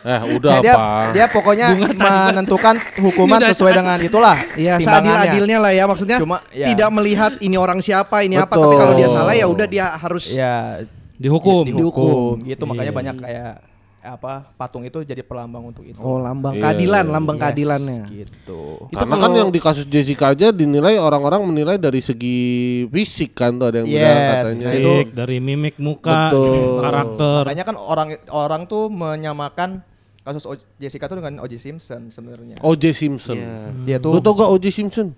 Eh, 0.03 0.21
udah 0.41 0.65
dia, 0.65 0.73
apa? 0.73 1.13
dia 1.13 1.27
pokoknya 1.29 1.77
menentukan 1.77 2.81
hukuman 3.05 3.45
sesuai 3.53 3.73
dengan 3.77 3.99
itulah. 4.01 4.37
Iya, 4.57 4.81
seadil-adilnya 4.81 5.59
lah 5.61 5.73
ya 5.77 5.85
maksudnya. 5.85 6.17
Cuma, 6.17 6.41
ya. 6.49 6.73
tidak 6.73 6.89
melihat 6.97 7.37
ini 7.45 7.61
orang 7.61 7.85
siapa, 7.85 8.25
ini 8.25 8.41
apa, 8.41 8.57
Betul. 8.57 8.73
tapi 8.73 8.75
kalau 8.81 8.95
dia 8.97 9.09
salah 9.13 9.37
ya 9.37 9.45
udah 9.45 9.67
dia 9.69 9.87
harus 9.93 10.33
Ya, 10.33 10.81
Dihukum. 11.21 11.63
dihukum 11.69 12.41
gitu 12.43 12.65
makanya 12.67 12.91
Iya. 12.91 12.99
banyak 12.99 13.17
kayak 13.21 13.53
apa 14.03 14.51
patung 14.53 14.83
itu 14.83 14.99
jadi 15.01 15.23
pelambang 15.23 15.63
untuk 15.65 15.87
itu. 15.87 15.95
Oh, 15.97 16.19
lambang 16.19 16.59
Iya, 16.59 16.75
keadilan, 16.75 17.05
iya, 17.07 17.13
lambang 17.15 17.37
Yes, 17.37 17.43
keadilannya. 17.45 18.01
gitu. 18.11 18.61
Karena 18.91 19.15
kan 19.15 19.31
yang 19.33 19.49
di 19.49 19.61
kasus 19.63 19.87
Jessica 19.87 20.35
aja 20.35 20.51
dinilai 20.51 20.99
orang-orang 20.99 21.39
menilai 21.45 21.79
dari 21.79 22.03
segi 22.03 22.39
fisik 22.87 23.31
kan 23.33 23.55
tuh 23.55 23.71
ada 23.71 23.77
yang 23.81 23.89
bilang 23.89 24.03
Yes, 24.13 24.27
katanya. 24.29 24.67
nah 24.67 24.75
itu- 24.75 24.83
Fisik, 24.83 25.09
dari 25.15 25.37
mimik 25.39 25.77
muka, 25.79 26.19
Betul. 26.29 26.83
karakter. 26.83 27.41
Makanya 27.47 27.65
kan 27.65 27.77
orang 27.79 28.09
orang 28.29 28.63
tuh 28.67 28.91
menyamakan 28.91 29.87
kasus 30.21 30.45
O- 30.45 30.59
Jessica 30.77 31.07
tuh 31.07 31.19
dengan 31.19 31.39
O.J. 31.39 31.55
Simpson 31.57 32.11
sebenarnya. 32.11 32.59
O.J. 32.61 32.85
Simpson. 32.93 33.39
Dia 33.83 33.99
Lu 33.99 34.19
tuh 34.19 34.21
tau 34.21 34.35
gak 34.37 34.51
O.J. 34.51 34.67
Simpson? 34.73 35.15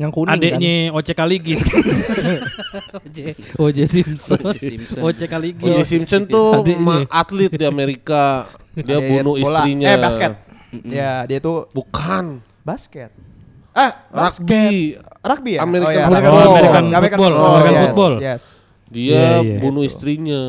Yang 0.00 0.10
kuning 0.16 0.32
Adeknya 0.32 0.74
OC 0.90 1.08
Kaligis. 1.12 1.60
OJ 3.56 3.78
Simpson. 3.84 4.40
OC 4.96 5.20
Kaligis. 5.28 5.60
O.J. 5.62 5.80
Simpson 5.84 6.22
tuh 6.24 6.56
Adeknya. 6.64 6.80
ma- 6.80 7.04
atlet 7.06 7.52
di 7.52 7.64
Amerika. 7.64 8.48
Dia 8.72 8.96
Dia 8.96 9.20
bunuh 9.20 9.36
bola. 9.36 9.60
istrinya. 9.60 9.86
Eh 9.86 9.98
basket. 9.98 10.32
Ya, 10.86 11.12
dia 11.26 11.38
tuh 11.38 11.68
Bukan. 11.70 12.40
basket. 12.62 13.10
Ah, 13.70 14.08
Rugby. 14.10 14.98
rugby 15.20 15.50
ya? 15.54 15.62
American 15.62 15.86
oh, 15.86 15.94
ya, 15.94 16.04
football. 16.04 16.34
rugby. 16.34 16.58
American 16.90 17.18
football, 17.20 17.50
American 17.54 17.70
yes, 17.70 17.84
football. 17.84 18.14
Yes. 18.18 18.42
Dia 18.90 19.06
Iya, 19.06 19.28
iya. 19.38 19.56
bunuh 19.60 19.84
istrinya. 19.84 20.42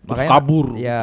Terus 0.00 0.08
Makanya 0.08 0.30
kabur. 0.32 0.66
Ya. 0.74 1.02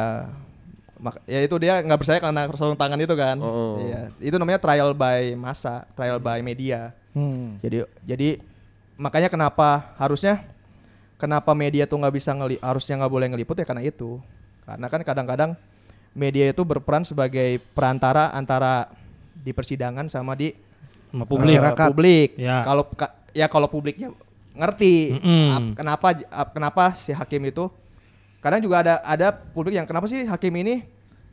Mak- 0.98 1.22
ya 1.24 1.38
itu 1.40 1.54
dia 1.56 1.78
nggak 1.78 1.94
percaya 1.96 2.18
karena 2.18 2.42
sarung 2.52 2.74
tangan 2.74 2.98
itu 2.98 3.14
kan. 3.14 3.38
Oh. 3.38 3.78
Iya. 3.78 4.10
Itu 4.18 4.36
namanya 4.36 4.58
trial 4.58 4.90
by 4.92 5.34
massa, 5.34 5.86
trial 5.94 6.18
by 6.18 6.42
media. 6.42 6.90
Hmm. 7.14 7.58
Jadi 7.62 7.82
jadi 8.02 8.28
makanya 8.94 9.30
kenapa 9.30 9.94
harusnya 9.94 10.42
kenapa 11.14 11.54
media 11.54 11.86
tuh 11.86 11.98
nggak 11.98 12.14
bisa 12.14 12.34
ngeli 12.34 12.58
harusnya 12.58 12.98
nggak 12.98 13.12
boleh 13.12 13.26
ngeliput 13.30 13.54
ya 13.54 13.66
karena 13.66 13.82
itu. 13.82 14.18
Karena 14.66 14.86
kan 14.86 15.00
kadang-kadang 15.00 15.50
media 16.12 16.50
itu 16.50 16.62
berperan 16.62 17.02
sebagai 17.02 17.62
perantara 17.72 18.34
antara 18.34 18.90
di 19.38 19.54
persidangan 19.54 20.10
sama 20.10 20.34
di 20.34 20.50
Sama 21.08 21.24
publik. 21.24 21.56
eh, 21.56 21.86
publik. 21.86 22.28
Ya. 22.36 22.66
Kalau 22.66 22.84
ka- 22.90 23.14
ya 23.30 23.46
kalau 23.46 23.70
publiknya 23.70 24.10
ngerti 24.52 25.14
Mm-mm. 25.14 25.46
ap- 25.48 25.74
kenapa 25.78 26.06
kenapa 26.50 26.84
si 26.92 27.14
hakim 27.14 27.46
itu 27.46 27.70
kadang 28.38 28.60
juga 28.60 28.76
ada 28.80 28.94
ada 29.02 29.26
publik 29.32 29.74
yang 29.74 29.84
kenapa 29.84 30.06
sih 30.06 30.22
hakim 30.22 30.54
ini 30.56 30.86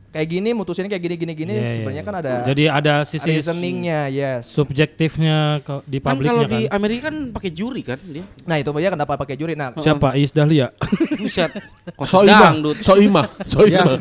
kayak 0.06 0.28
gini 0.28 0.50
mutusinnya 0.50 0.88
kayak 0.88 1.02
gini 1.02 1.14
gini 1.14 1.32
gini 1.34 1.52
Iya, 1.52 1.60
iya, 1.60 1.72
sebenarnya 1.76 2.00
iya. 2.00 2.08
kan 2.08 2.14
ada 2.16 2.32
Jadi 2.46 2.64
ada 2.66 2.94
sisi 3.04 3.28
reasoningnya 3.28 4.00
yes 4.08 4.48
subjektifnya 4.48 5.60
di 5.84 5.98
Kan 5.98 6.06
publiknya 6.08 6.32
kalau 6.32 6.42
kan. 6.42 6.52
di 6.52 6.60
Amerika 6.66 7.00
kan 7.06 7.16
pakai 7.30 7.50
juri 7.52 7.82
kan 7.84 7.98
dia. 8.00 8.24
nah 8.42 8.56
itu 8.56 8.70
dia 8.72 8.90
kenapa 8.90 9.12
pakai 9.14 9.36
juri 9.36 9.52
nah 9.52 9.76
Siapa 9.76 10.16
Iis 10.16 10.32
Dahlia? 10.32 10.72
Buset. 11.20 11.52
Soimah. 12.00 12.52
Soimah. 12.80 13.26
Soimah. 13.44 13.98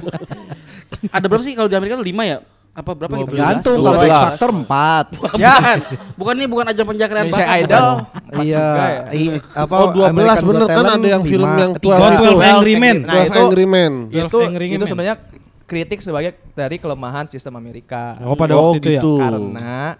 Ada 1.11 1.25
berapa 1.27 1.43
sih 1.43 1.53
kalau 1.53 1.67
di 1.67 1.75
Amerika 1.75 1.99
tuh 1.99 2.07
lima 2.07 2.23
ya? 2.23 2.37
Apa 2.75 2.91
berapa 2.91 3.15
gitu? 3.17 3.33
Gantung 3.33 3.79
kalau. 3.79 4.03
X 4.03 4.11
Factor 4.11 4.49
4. 4.51 5.15
Bukan. 5.15 5.77
Bukan 6.13 6.33
nih 6.35 6.47
bukan 6.47 6.65
ajang 6.67 6.85
pencakaian 6.85 7.23
Indonesia 7.23 7.39
bakat. 7.41 7.59
Idol 7.61 7.87
Iya, 8.35 8.67
ya. 8.67 8.99
i- 9.15 9.39
apa 9.39 9.73
Oh 9.73 9.87
12 9.89 10.11
American 10.11 10.43
bener 10.45 10.67
kan 10.67 10.83
ada 10.85 11.07
yang 11.07 11.23
film 11.23 11.47
lima. 11.47 11.55
yang 11.57 11.71
Tiga. 11.75 11.95
12 11.97 12.19
12 12.35 12.51
Angry 12.51 12.73
Men. 12.75 12.97
Nah, 12.99 13.13
12 13.15 13.23
itu- 13.25 13.39
Angry 13.41 13.65
Men. 13.65 13.93
itu 14.11 14.27
12 14.27 14.43
Angry 14.45 14.65
itu 14.69 14.85
sebenarnya 14.85 15.15
kritik 15.63 15.99
sebagai 15.99 16.31
dari 16.51 16.75
kelemahan 16.75 17.25
sistem 17.25 17.55
Amerika 17.55 18.19
Oh 18.21 18.35
pada 18.35 18.53
Oh, 18.53 18.75
waktu 18.75 18.99
itu 18.99 19.11
karena 19.17 19.95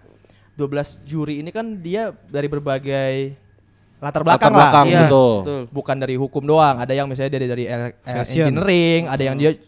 12 0.53 0.67
juri 1.01 1.40
ini 1.40 1.49
kan 1.49 1.79
dia 1.79 2.11
dari 2.25 2.45
berbagai 2.45 3.40
latar 3.95 4.22
Latar 4.22 4.22
belakang, 4.22 4.53
belakang, 4.53 4.85
lah 4.85 4.92
Iya, 4.92 5.01
betul. 5.08 5.33
betul. 5.42 5.61
bukan 5.72 5.95
dari 5.97 6.15
hukum 6.15 6.44
doang 6.44 6.76
ada 6.78 6.94
yang 6.94 7.08
misalnya 7.08 7.31
dari 7.33 7.47
dari 7.47 7.63
eh, 7.65 7.92
engineering 8.06 9.08
ada 9.08 9.24
yang 9.24 9.35
dia 9.35 9.51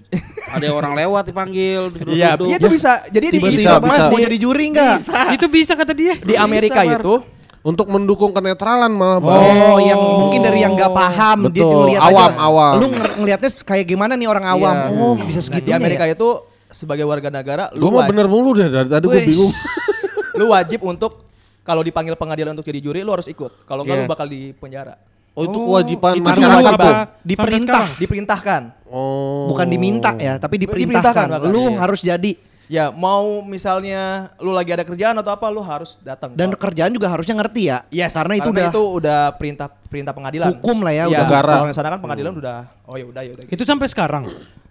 Ada 0.48 0.72
orang 0.72 0.96
lewat 0.96 1.28
dipanggil 1.28 1.92
iya 2.08 2.40
dia 2.40 2.56
tuh 2.56 2.72
bisa 2.72 3.04
jadi 3.12 3.28
di 3.28 3.40
Mas, 3.44 3.52
bisa. 3.52 3.72
di, 3.76 4.08
mau 4.08 4.20
jadi 4.24 4.38
juri 4.40 4.72
enggak? 4.72 5.04
Itu 5.36 5.52
bisa 5.52 5.76
kata 5.76 5.92
dia. 5.92 6.16
di 6.16 6.40
Amerika 6.40 6.88
itu 6.88 7.20
Untuk 7.60 7.92
mendukung 7.92 8.32
kenetralan 8.32 8.88
malah 8.88 9.20
Bang. 9.20 9.44
Oh, 9.44 9.76
yang 9.84 10.00
mungkin 10.00 10.40
dari 10.40 10.64
yang 10.64 10.72
nggak 10.72 10.88
paham 10.88 11.52
dia 11.52 11.68
Betul, 11.68 11.84
ngeliat 11.84 12.00
awam, 12.00 12.32
aja. 12.32 12.40
awam. 12.40 12.74
Lu 12.80 12.86
ngeliatnya 13.20 13.50
kayak 13.60 13.84
gimana 13.84 14.16
nih 14.16 14.24
orang 14.24 14.46
awam? 14.48 14.72
Iya. 14.72 14.88
Oh, 14.96 15.14
bisa 15.20 15.44
nah, 15.44 15.44
di 15.44 15.48
segitunya. 15.52 15.76
Amerika 15.76 16.04
ya? 16.08 16.16
itu 16.16 16.30
sebagai 16.72 17.04
warga 17.04 17.28
negara 17.28 17.68
lu, 17.76 17.92
mah 17.92 18.04
wa- 18.04 18.08
bener 18.08 18.32
mulu 18.32 18.56
deh 18.56 18.72
dari 18.72 18.88
tadi 18.88 19.04
gue 19.04 19.20
bingung. 19.20 19.52
lu 20.40 20.46
wajib 20.48 20.80
untuk 20.88 21.28
kalau 21.68 21.84
dipanggil 21.84 22.16
pengadilan 22.16 22.56
untuk 22.56 22.64
jadi 22.64 22.80
juri 22.80 23.04
lu 23.04 23.12
harus 23.12 23.28
ikut 23.28 23.68
kalau 23.68 23.84
enggak 23.84 24.00
Iya. 24.00 24.04
lu 24.04 24.10
bakal 24.10 24.28
di 24.28 24.56
penjara 24.56 24.96
Oh 25.38 25.46
itu 25.46 25.54
kewajiban 25.54 26.14
itu 26.18 26.26
masyarakat 26.26 26.74
apa? 26.74 26.90
Diperintah. 27.22 27.86
diperintahkan 27.94 28.62
Oh. 28.90 29.52
Bukan 29.52 29.68
diminta 29.68 30.16
ya, 30.18 30.40
tapi 30.40 30.58
Diperintahkan 30.58 31.28
diperintahkan. 31.30 31.54
Lu 31.54 31.76
iya. 31.76 31.78
harus 31.78 32.02
jadi 32.02 32.34
Ya 32.68 32.92
mau 32.92 33.40
misalnya 33.46 34.28
lu 34.44 34.52
lagi 34.52 34.76
ada 34.76 34.84
kerjaan 34.84 35.16
atau 35.16 35.32
apa 35.32 35.48
lu 35.48 35.64
harus 35.64 35.96
datang. 36.04 36.36
dan 36.36 36.52
Kalau- 36.52 36.60
kerjaan 36.68 36.92
juga 36.92 37.08
harusnya 37.08 37.40
ngerti 37.40 37.72
ya. 37.72 37.88
yes, 37.88 38.12
Karena 38.12 38.36
itu 38.36 38.50
udah 38.52 38.68
udah 38.76 39.22
perintah 39.40 39.72
perintah 39.72 40.12
pengadilan. 40.12 40.52
Hukum 40.52 40.84
lah 40.84 40.92
ya, 40.92 41.04
Iya, 41.08 41.24
udah. 41.24 41.40
Kalau 41.48 41.68
di 41.70 41.76
sana 41.80 41.96
kan 41.96 42.00
pengadilan 42.04 42.34
udah 42.36 42.58
oh 42.84 43.00
ya 43.00 43.06
udah 43.08 43.22
ya 43.24 43.32
udah. 43.40 43.44
Itu 43.48 43.64
sampai 43.64 43.88
sekarang. 43.88 44.28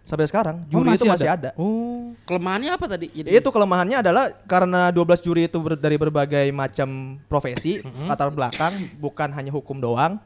Sampai 0.06 0.22
sekarang 0.24 0.62
Oh, 0.65 0.81
juri 0.81 0.94
itu 0.94 1.03
masih 1.03 1.26
ada. 1.26 1.51
Oh. 1.56 2.15
Kelemahannya 2.22 2.71
apa 2.71 2.87
tadi? 2.87 3.10
Jadi 3.10 3.26
Itu 3.28 3.51
kelemahannya 3.51 3.99
adalah 3.99 4.31
karena 4.47 4.89
12 4.89 5.03
juri 5.21 5.42
itu 5.44 5.58
ber- 5.58 5.74
dari 5.74 5.97
berbagai 5.97 6.47
macam 6.51 7.19
profesi, 7.24 7.78
latar 8.06 8.31
belakang, 8.31 8.71
bukan 8.97 9.28
hanya 9.28 9.51
hukum 9.51 9.76
doang. 9.76 10.22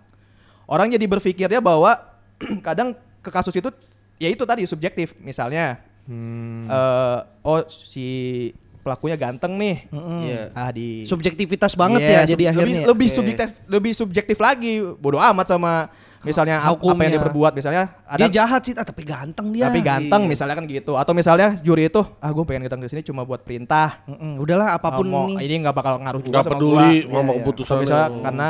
Orang 0.64 0.86
jadi 0.86 1.02
berpikirnya 1.02 1.58
bahwa 1.58 1.96
kadang 2.62 2.92
ke 3.18 3.30
kasus 3.30 3.52
itu 3.52 3.72
ya 4.16 4.28
itu 4.28 4.44
tadi 4.44 4.62
subjektif. 4.64 5.16
Misalnya 5.16 5.80
eh, 6.66 7.18
oh 7.40 7.64
si 7.66 8.06
pelakunya 8.80 9.16
ganteng 9.16 9.56
nih. 9.56 9.88
Iya. 10.20 10.42
Ah 10.52 10.68
di 10.68 11.04
subjektivitas 11.04 11.72
banget 11.72 12.00
Iya, 12.00 12.10
ya 12.10 12.20
sub- 12.20 12.28
jadi 12.28 12.36
lebih, 12.36 12.46
akhirnya. 12.52 12.84
lebih 12.86 13.08
subjektif 13.08 13.48
lebih 13.66 13.92
subjektif 13.94 14.38
lagi. 14.38 14.72
Bodoh 14.94 15.20
amat 15.22 15.48
sama 15.48 15.88
misalnya 16.22 16.56
ap- 16.58 16.60
apa 16.60 16.68
yang 16.68 16.76
Hukumnya. 16.76 17.08
dia 17.10 17.22
perbuat 17.22 17.52
misalnya 17.52 17.82
ada 18.02 18.18
dia 18.18 18.28
jahat 18.34 18.60
sih, 18.60 18.72
tapi 18.72 19.02
ganteng 19.02 19.48
dia. 19.50 19.66
tapi 19.66 19.80
ganteng 19.80 20.22
misalnya 20.24 20.54
kan 20.54 20.64
gitu 20.64 20.92
atau 20.94 21.12
misalnya 21.12 21.56
juri 21.58 21.86
itu 21.86 22.00
ah 22.14 22.28
gue 22.28 22.44
pengen 22.44 22.64
datang 22.64 22.78
ke 22.78 22.88
sini 22.88 23.00
cuma 23.00 23.22
buat 23.22 23.40
perintah 23.40 24.04
Mm-mm, 24.04 24.36
udahlah 24.36 24.72
apa 24.72 24.88
pun 24.92 25.04
Ah, 25.04 25.10
mau, 25.10 25.24
ini. 25.30 25.42
ini 25.42 25.54
nggak 25.60 25.72
bakal 25.72 25.96
ngaruh 25.98 26.20
juga 26.20 26.34
Nggak 26.34 26.44
sama 26.44 26.52
peduli 26.54 26.76
gua. 26.76 26.84
sama 26.84 27.00
Iya, 27.00 27.24
iya. 27.24 27.32
keputusan 27.36 27.70
Atau 27.70 27.82
misalnya 27.82 28.04
yang- 28.06 28.20
karena 28.22 28.48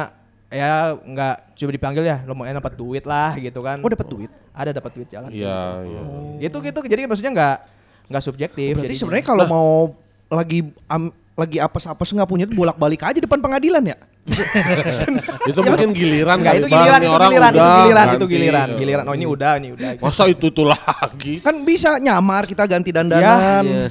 ya 0.50 0.70
nggak 1.00 1.34
coba 1.54 1.70
dipanggil 1.70 2.04
ya 2.04 2.16
lo 2.20 2.32
mau 2.32 2.42
dapat 2.44 2.72
duit 2.74 3.04
lah 3.04 3.30
gitu 3.36 3.60
kan 3.60 3.78
Oh, 3.78 3.86
dapat 3.88 4.06
duit? 4.08 4.30
ada 4.50 4.70
dapat 4.72 4.90
duit 4.92 5.08
jalan 5.08 5.30
Iya, 5.30 5.58
iya. 5.80 6.00
gitu 6.40 6.58
gitu 6.58 6.78
jadi 6.82 7.06
maksudnya 7.06 7.30
nggak 7.30 7.56
nggak 8.08 8.22
subjektif 8.24 8.72
Berarti 8.72 8.82
jadinya. 8.84 9.00
sebenarnya 9.00 9.24
kalau 9.24 9.44
mau 9.46 9.70
lagi 10.28 10.58
am- 10.84 11.14
lagi 11.40 11.56
apes-apes 11.56 12.12
nggak 12.12 12.28
punya 12.28 12.44
bolak-balik 12.46 13.00
aja 13.00 13.18
depan 13.18 13.40
pengadilan 13.40 13.82
ya. 13.82 13.96
itu 15.50 15.60
mungkin 15.64 15.90
giliran 15.96 16.36
Enggak, 16.38 16.52
kali, 16.52 16.60
itu 16.60 16.68
giliran, 16.68 17.00
itu 17.00 17.10
orang 17.10 17.30
giliran, 17.32 17.50
itu 17.50 17.70
giliran, 17.72 18.06
itu 18.06 18.26
giliran, 18.28 18.68
giliran. 18.76 19.04
Oh 19.08 19.14
ini 19.16 19.26
udah, 19.26 19.52
ini 19.56 19.68
udah. 19.74 19.88
Masa 19.98 20.28
itu 20.28 20.46
itu 20.52 20.62
lagi? 20.62 21.34
Kan 21.40 21.64
bisa 21.64 21.96
nyamar 21.96 22.44
kita 22.44 22.68
ganti 22.68 22.92
Ya, 22.92 22.96
dandanan. 23.00 23.64
Iya. 23.64 23.84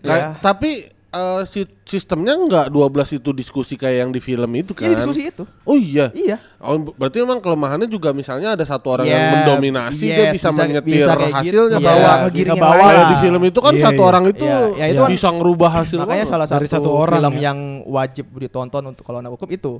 Kayak- 0.00 0.30
Tapi 0.46 0.95
eh, 1.16 1.42
si- 1.44 1.74
sistemnya 1.82 2.32
enggak 2.32 2.66
12 2.68 2.84
itu 3.14 3.30
diskusi 3.30 3.74
kayak 3.74 3.96
yang 3.98 4.10
di 4.10 4.18
film 4.18 4.46
itu 4.52 4.70
kan? 4.70 4.84
Iya, 4.84 4.96
diskusi 4.96 5.20
itu. 5.24 5.42
Oh 5.62 5.74
iya. 5.74 6.12
Iya. 6.12 6.36
Oh, 6.58 6.76
ber- 6.78 6.94
berarti 6.94 7.18
memang 7.18 7.38
kelemahannya 7.38 7.86
juga 7.86 8.10
misalnya 8.10 8.52
ada 8.52 8.62
satu 8.62 8.92
orang 8.92 9.04
Iya, 9.04 9.12
yang 9.12 9.24
mendominasi 9.34 10.04
dia 10.04 10.16
yes, 10.28 10.34
bisa, 10.34 10.48
bisa- 10.48 10.62
menyetir 10.62 10.92
bisa 11.00 11.12
gitu. 11.12 11.26
hasilnya 11.32 11.78
Iya, 11.78 11.86
bahwa 11.86 12.10
ngegiringin 12.22 12.52
ngebawa 12.54 12.74
lain. 12.76 12.86
kayak 12.86 13.06
di 13.06 13.16
film 13.18 13.42
itu 13.42 13.58
kan 13.58 13.72
Iya, 13.72 13.82
satu 13.82 13.96
iya. 13.96 14.06
orang 14.06 14.24
itu 14.26 14.44
Iya, 14.44 14.58
ya 14.74 14.86
itu 14.86 15.02
kan- 15.02 15.10
bisa 15.10 15.28
ngerubah 15.30 15.70
hasil 15.74 15.98
Makanya 15.98 16.12
banget. 16.12 16.28
salah 16.30 16.46
satu, 16.46 16.58
Dari 16.58 16.68
satu 16.68 16.90
orang 16.92 17.18
film 17.18 17.34
ya. 17.34 17.42
yang 17.42 17.58
wajib 17.84 18.26
ditonton 18.32 18.82
untuk 18.86 19.02
kalau 19.02 19.18
anak 19.18 19.32
hukum 19.32 19.48
itu. 19.48 19.72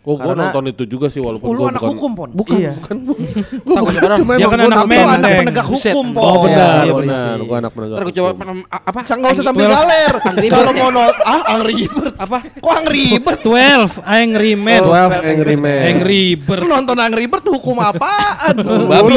Oh, 0.00 0.16
gua 0.16 0.32
Karena- 0.32 0.48
nonton 0.48 0.64
itu 0.64 0.88
juga 0.88 1.12
sih 1.12 1.20
walaupun 1.20 1.44
Oh, 1.44 1.52
gua 1.52 1.68
anak 1.68 1.84
bukan 1.84 1.92
hukum, 1.92 2.10
Pon? 2.16 2.30
Bukan, 2.32 2.56
Iya. 2.56 2.72
bukan. 2.72 2.96
Gua 3.04 3.80
bukan 3.84 4.00
cuma 4.16 4.32
Dia 4.32 4.40
emang 4.40 4.50
kan 4.50 4.60
anak 4.64 4.78
lu 4.80 4.96
anak 5.04 5.30
penegak 5.36 5.66
hukum, 5.68 6.04
Pon. 6.16 6.22
Oh, 6.24 6.36
benar, 6.40 6.72
polisi. 6.88 7.12
benar. 7.12 7.38
Gua 7.44 7.56
anak 7.60 7.70
penegak. 7.70 7.96
Ntar 8.00 8.04
gue 8.08 8.14
coba 8.16 8.28
apa? 8.72 8.98
Nggak 9.04 9.30
usah 9.36 9.44
sambil 9.44 9.66
galer. 9.68 10.12
Kalau 10.48 10.72
mau 10.72 10.88
nonton 10.88 11.20
ah 11.22 11.40
Angry 11.52 11.84
Bird. 11.84 12.14
apa? 12.16 12.38
Kok 12.40 12.72
Angry 12.80 13.04
Bird? 13.20 13.40
12 13.44 13.92
Angry 14.00 14.52
Men. 14.56 14.82
12 14.82 15.20
Angry 15.20 15.56
Man. 15.58 15.80
Angry 15.84 16.22
Lu 16.32 16.40
Bird. 16.48 16.64
nonton 16.64 16.96
Angry 16.96 17.24
Bird 17.28 17.42
tuh 17.44 17.54
hukum 17.60 17.76
apaan? 17.76 18.54
Babi. 18.88 19.16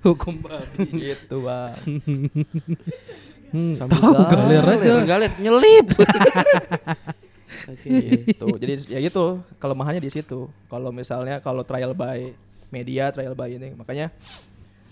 Hukum 0.00 0.34
babi. 0.38 0.84
Gitu, 1.12 1.36
Bang. 1.40 1.76
Hmm, 3.52 3.70
Tahu 3.76 4.16
galer 4.26 4.64
aja. 4.64 4.92
Galet 5.04 5.32
nyelip. 5.38 5.86
gitu. 7.82 8.46
Jadi 8.58 8.72
ya 8.90 8.98
gitu, 9.00 9.40
kelemahannya 9.58 10.02
di 10.02 10.10
situ. 10.10 10.46
Kalau 10.68 10.90
misalnya 10.90 11.38
kalau 11.40 11.62
trial 11.62 11.92
by 11.92 12.32
media, 12.68 13.10
trial 13.10 13.34
by 13.34 13.50
ini, 13.50 13.72
makanya 13.74 14.10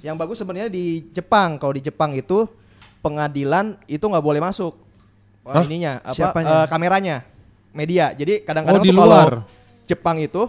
yang 0.02 0.18
bagus 0.18 0.38
sebenarnya 0.38 0.70
di 0.70 1.06
Jepang. 1.10 1.58
Kalau 1.58 1.74
di 1.74 1.82
Jepang 1.82 2.10
itu 2.14 2.46
pengadilan 3.02 3.78
itu 3.86 4.02
nggak 4.02 4.22
boleh 4.22 4.38
masuk 4.38 4.78
oh, 5.42 5.50
Hah? 5.50 5.62
ininya 5.66 5.98
apa 6.02 6.14
Siapanya? 6.14 6.48
eh, 6.62 6.66
kameranya 6.70 7.16
media. 7.74 8.14
Jadi 8.14 8.46
kadang-kadang 8.46 8.82
Oh, 8.82 8.86
di 8.86 8.92
luar. 8.94 9.42
Jepang 9.86 10.18
itu 10.22 10.46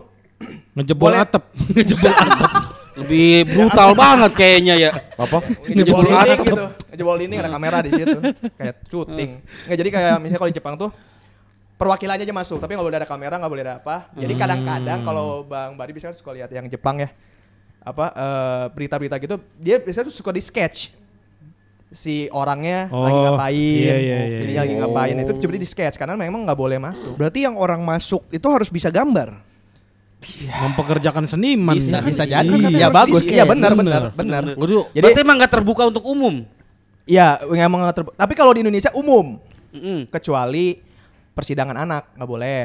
Ngejebol 0.75 1.13
Boleh. 1.13 1.23
atap. 1.23 1.43
Ngejebol 1.75 2.11
atap. 2.11 2.51
Lebih 2.93 3.29
brutal 3.49 3.89
banget 3.97 4.31
kayaknya 4.37 4.75
ya. 4.77 4.91
Apa? 5.17 5.41
ngejebol 5.65 6.03
dinding 6.05 6.19
atap. 6.19 6.45
gitu. 6.45 6.63
Ngejebol 6.93 7.15
dinding 7.17 7.39
ada 7.41 7.49
kamera 7.49 7.77
di 7.81 7.91
situ. 7.95 8.17
Kayak 8.53 8.75
syuting. 8.85 9.31
Nggak 9.41 9.77
jadi 9.81 9.89
kayak 9.89 10.13
misalnya 10.21 10.39
kalau 10.43 10.51
di 10.51 10.57
Jepang 10.59 10.75
tuh 10.77 10.89
perwakilannya 11.75 12.23
aja 12.23 12.35
masuk, 12.35 12.57
tapi 12.57 12.73
nggak 12.73 12.87
boleh 12.87 12.99
ada 12.99 13.09
kamera, 13.09 13.35
nggak 13.37 13.51
boleh 13.51 13.63
ada 13.65 13.75
apa. 13.77 14.07
Jadi 14.13 14.33
kadang-kadang 14.33 14.99
kalau 15.01 15.43
Bang 15.43 15.75
Bari 15.75 15.91
bisa 15.91 16.13
suka 16.13 16.31
lihat 16.31 16.49
yang 16.49 16.65
Jepang 16.67 17.01
ya. 17.01 17.09
Apa 17.83 18.05
eh, 18.15 18.65
berita-berita 18.71 19.19
gitu, 19.19 19.35
dia 19.59 19.75
biasanya 19.77 20.07
tuh 20.07 20.15
suka 20.15 20.31
di 20.31 20.39
sketch 20.39 20.95
si 21.93 22.25
orangnya 22.33 22.89
lagi 22.89 23.13
Oh, 23.13 23.23
ngapain, 23.37 23.53
iya, 23.53 23.95
iya, 24.01 24.17
iya, 24.25 24.39
ini 24.41 24.53
iya. 24.57 24.61
lagi 24.65 24.73
ngapain 24.81 25.13
itu 25.13 25.31
coba 25.37 25.53
di 25.53 25.69
sketch 25.69 25.95
karena 26.01 26.17
memang 26.17 26.41
nggak 26.41 26.57
boleh 26.57 26.81
masuk. 26.81 27.13
Berarti 27.19 27.45
yang 27.45 27.53
orang 27.53 27.85
masuk 27.85 28.25
itu 28.33 28.47
harus 28.49 28.71
bisa 28.73 28.89
gambar. 28.89 29.37
Mempekerjakan 30.63 31.27
seniman. 31.27 31.75
Bisa, 31.75 31.99
bisa 31.99 32.23
jadi. 32.23 32.47
Iya. 32.49 32.69
Iya 32.71 32.87
bagus, 32.89 33.27
iya 33.27 33.43
benar 33.43 33.75
Bener. 33.75 34.09
benar 34.15 34.41
benar. 34.41 34.43
Jadi 34.55 35.03
Berarti 35.03 35.19
emang 35.19 35.35
gak 35.37 35.51
terbuka 35.51 35.83
untuk 35.85 36.03
umum. 36.07 36.47
Iya, 37.03 37.43
memang 37.51 37.83
nggak 37.83 37.95
terbu- 37.99 38.15
Tapi 38.15 38.33
kalau 38.33 38.55
di 38.55 38.63
Indonesia 38.63 38.87
umum, 38.95 39.35
Mm-mm. 39.75 40.07
kecuali 40.07 40.79
persidangan 41.33 41.75
anak 41.75 42.13
nggak 42.13 42.29
boleh, 42.29 42.61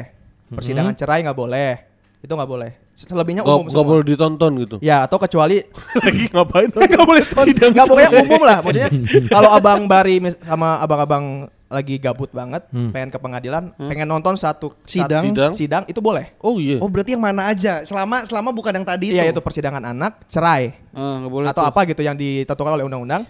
persidangan 0.49 0.93
cerai 0.93 1.21
nggak 1.21 1.35
boleh, 1.35 1.71
itu 2.19 2.29
nggak 2.29 2.49
boleh. 2.49 2.71
Selebihnya 2.93 3.47
Gak, 3.47 3.55
umum 3.55 3.63
gak 3.63 3.71
semua. 3.71 3.87
boleh 3.87 4.03
ditonton 4.03 4.51
gitu. 4.59 4.75
Ya 4.83 5.07
atau 5.07 5.15
kecuali 5.15 5.63
Lagi 6.03 6.27
ngapain? 6.29 6.67
nggak 6.75 7.07
boleh 7.07 7.23
tonton, 7.23 7.69
nggak 7.71 7.87
pokoknya 7.87 8.11
umum 8.19 8.41
lah. 8.43 8.57
Maksudnya 8.59 8.89
kalau 9.33 9.49
abang 9.49 9.87
Bari 9.87 10.19
sama 10.37 10.83
abang-abang 10.83 11.25
lagi 11.69 11.95
gabut 11.95 12.27
banget, 12.29 12.65
pengen 12.91 13.07
ke 13.07 13.15
pengadilan, 13.15 13.71
pengen 13.79 14.03
nonton 14.03 14.35
satu 14.35 14.75
Sidang. 14.83 15.21
satu 15.21 15.31
Sidang. 15.31 15.51
sidang 15.55 15.83
itu 15.85 16.01
boleh. 16.01 16.33
Oh 16.41 16.59
iya. 16.59 16.75
Oh, 16.83 16.91
berarti 16.91 17.13
yang 17.13 17.23
mana 17.23 17.47
aja? 17.47 17.87
Selama 17.87 18.25
selama 18.25 18.51
bukan 18.51 18.73
yang 18.73 18.83
tadi 18.83 19.13
Iya 19.13 19.29
itu. 19.29 19.37
itu 19.37 19.41
persidangan 19.41 19.85
anak, 19.85 20.27
cerai 20.27 20.75
nggak 20.91 21.31
boleh 21.31 21.47
atau 21.47 21.63
tuh. 21.63 21.69
apa 21.71 21.79
gitu 21.87 22.01
yang 22.03 22.17
ditentukan 22.17 22.73
oleh 22.73 22.83
undang-undang, 22.83 23.23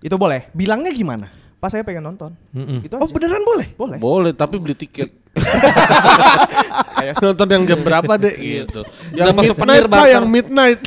itu 0.00 0.16
boleh. 0.16 0.48
Bilangnya 0.50 0.94
gimana? 0.94 1.28
Pas 1.60 1.68
saya 1.68 1.84
pengen 1.84 2.00
nonton, 2.02 2.32
Mm-mm. 2.50 2.80
itu 2.80 2.94
Oh, 2.96 3.04
aja. 3.04 3.12
beneran 3.12 3.44
boleh? 3.44 3.68
boleh. 3.76 3.98
Boleh, 4.00 4.32
tapi 4.32 4.56
beli 4.56 4.72
tiket. 4.72 5.12
Kayak 6.96 7.20
nonton 7.20 7.46
yang 7.46 7.62
jam 7.64 7.80
berapa 7.80 8.12
deh 8.16 8.34
gitu. 8.34 8.80
Yang 9.12 9.26
Udah 9.28 9.36
masuk 9.36 9.56
midnight 9.56 9.76
penir, 9.78 9.84
pak, 9.86 10.04
yang 10.08 10.26
midnight. 10.26 10.80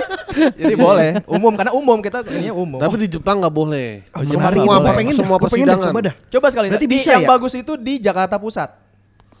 Jadi 0.62 0.74
boleh, 0.74 1.10
umum 1.26 1.52
karena 1.52 1.72
umum 1.74 1.98
kita 1.98 2.22
ininya 2.24 2.54
umum. 2.54 2.78
tapi 2.78 2.96
di 2.98 3.08
Jepang 3.10 3.42
nggak 3.42 3.52
boleh. 3.52 4.06
Oh, 4.10 4.22
pengen 4.94 5.12
dah, 5.12 5.18
semua 5.18 5.36
gua 5.36 5.50
pengen 5.50 5.66
dah, 5.68 5.76
persidangan. 5.76 5.86
coba 5.90 6.00
dah. 6.00 6.14
Coba 6.30 6.46
sekali. 6.48 6.66
Berarti 6.70 6.86
Di- 6.86 6.92
bisa 6.92 7.08
yang 7.12 7.26
ya? 7.26 7.28
bagus 7.28 7.52
itu 7.52 7.72
di 7.76 7.94
Jakarta 7.98 8.38
Pusat. 8.38 8.70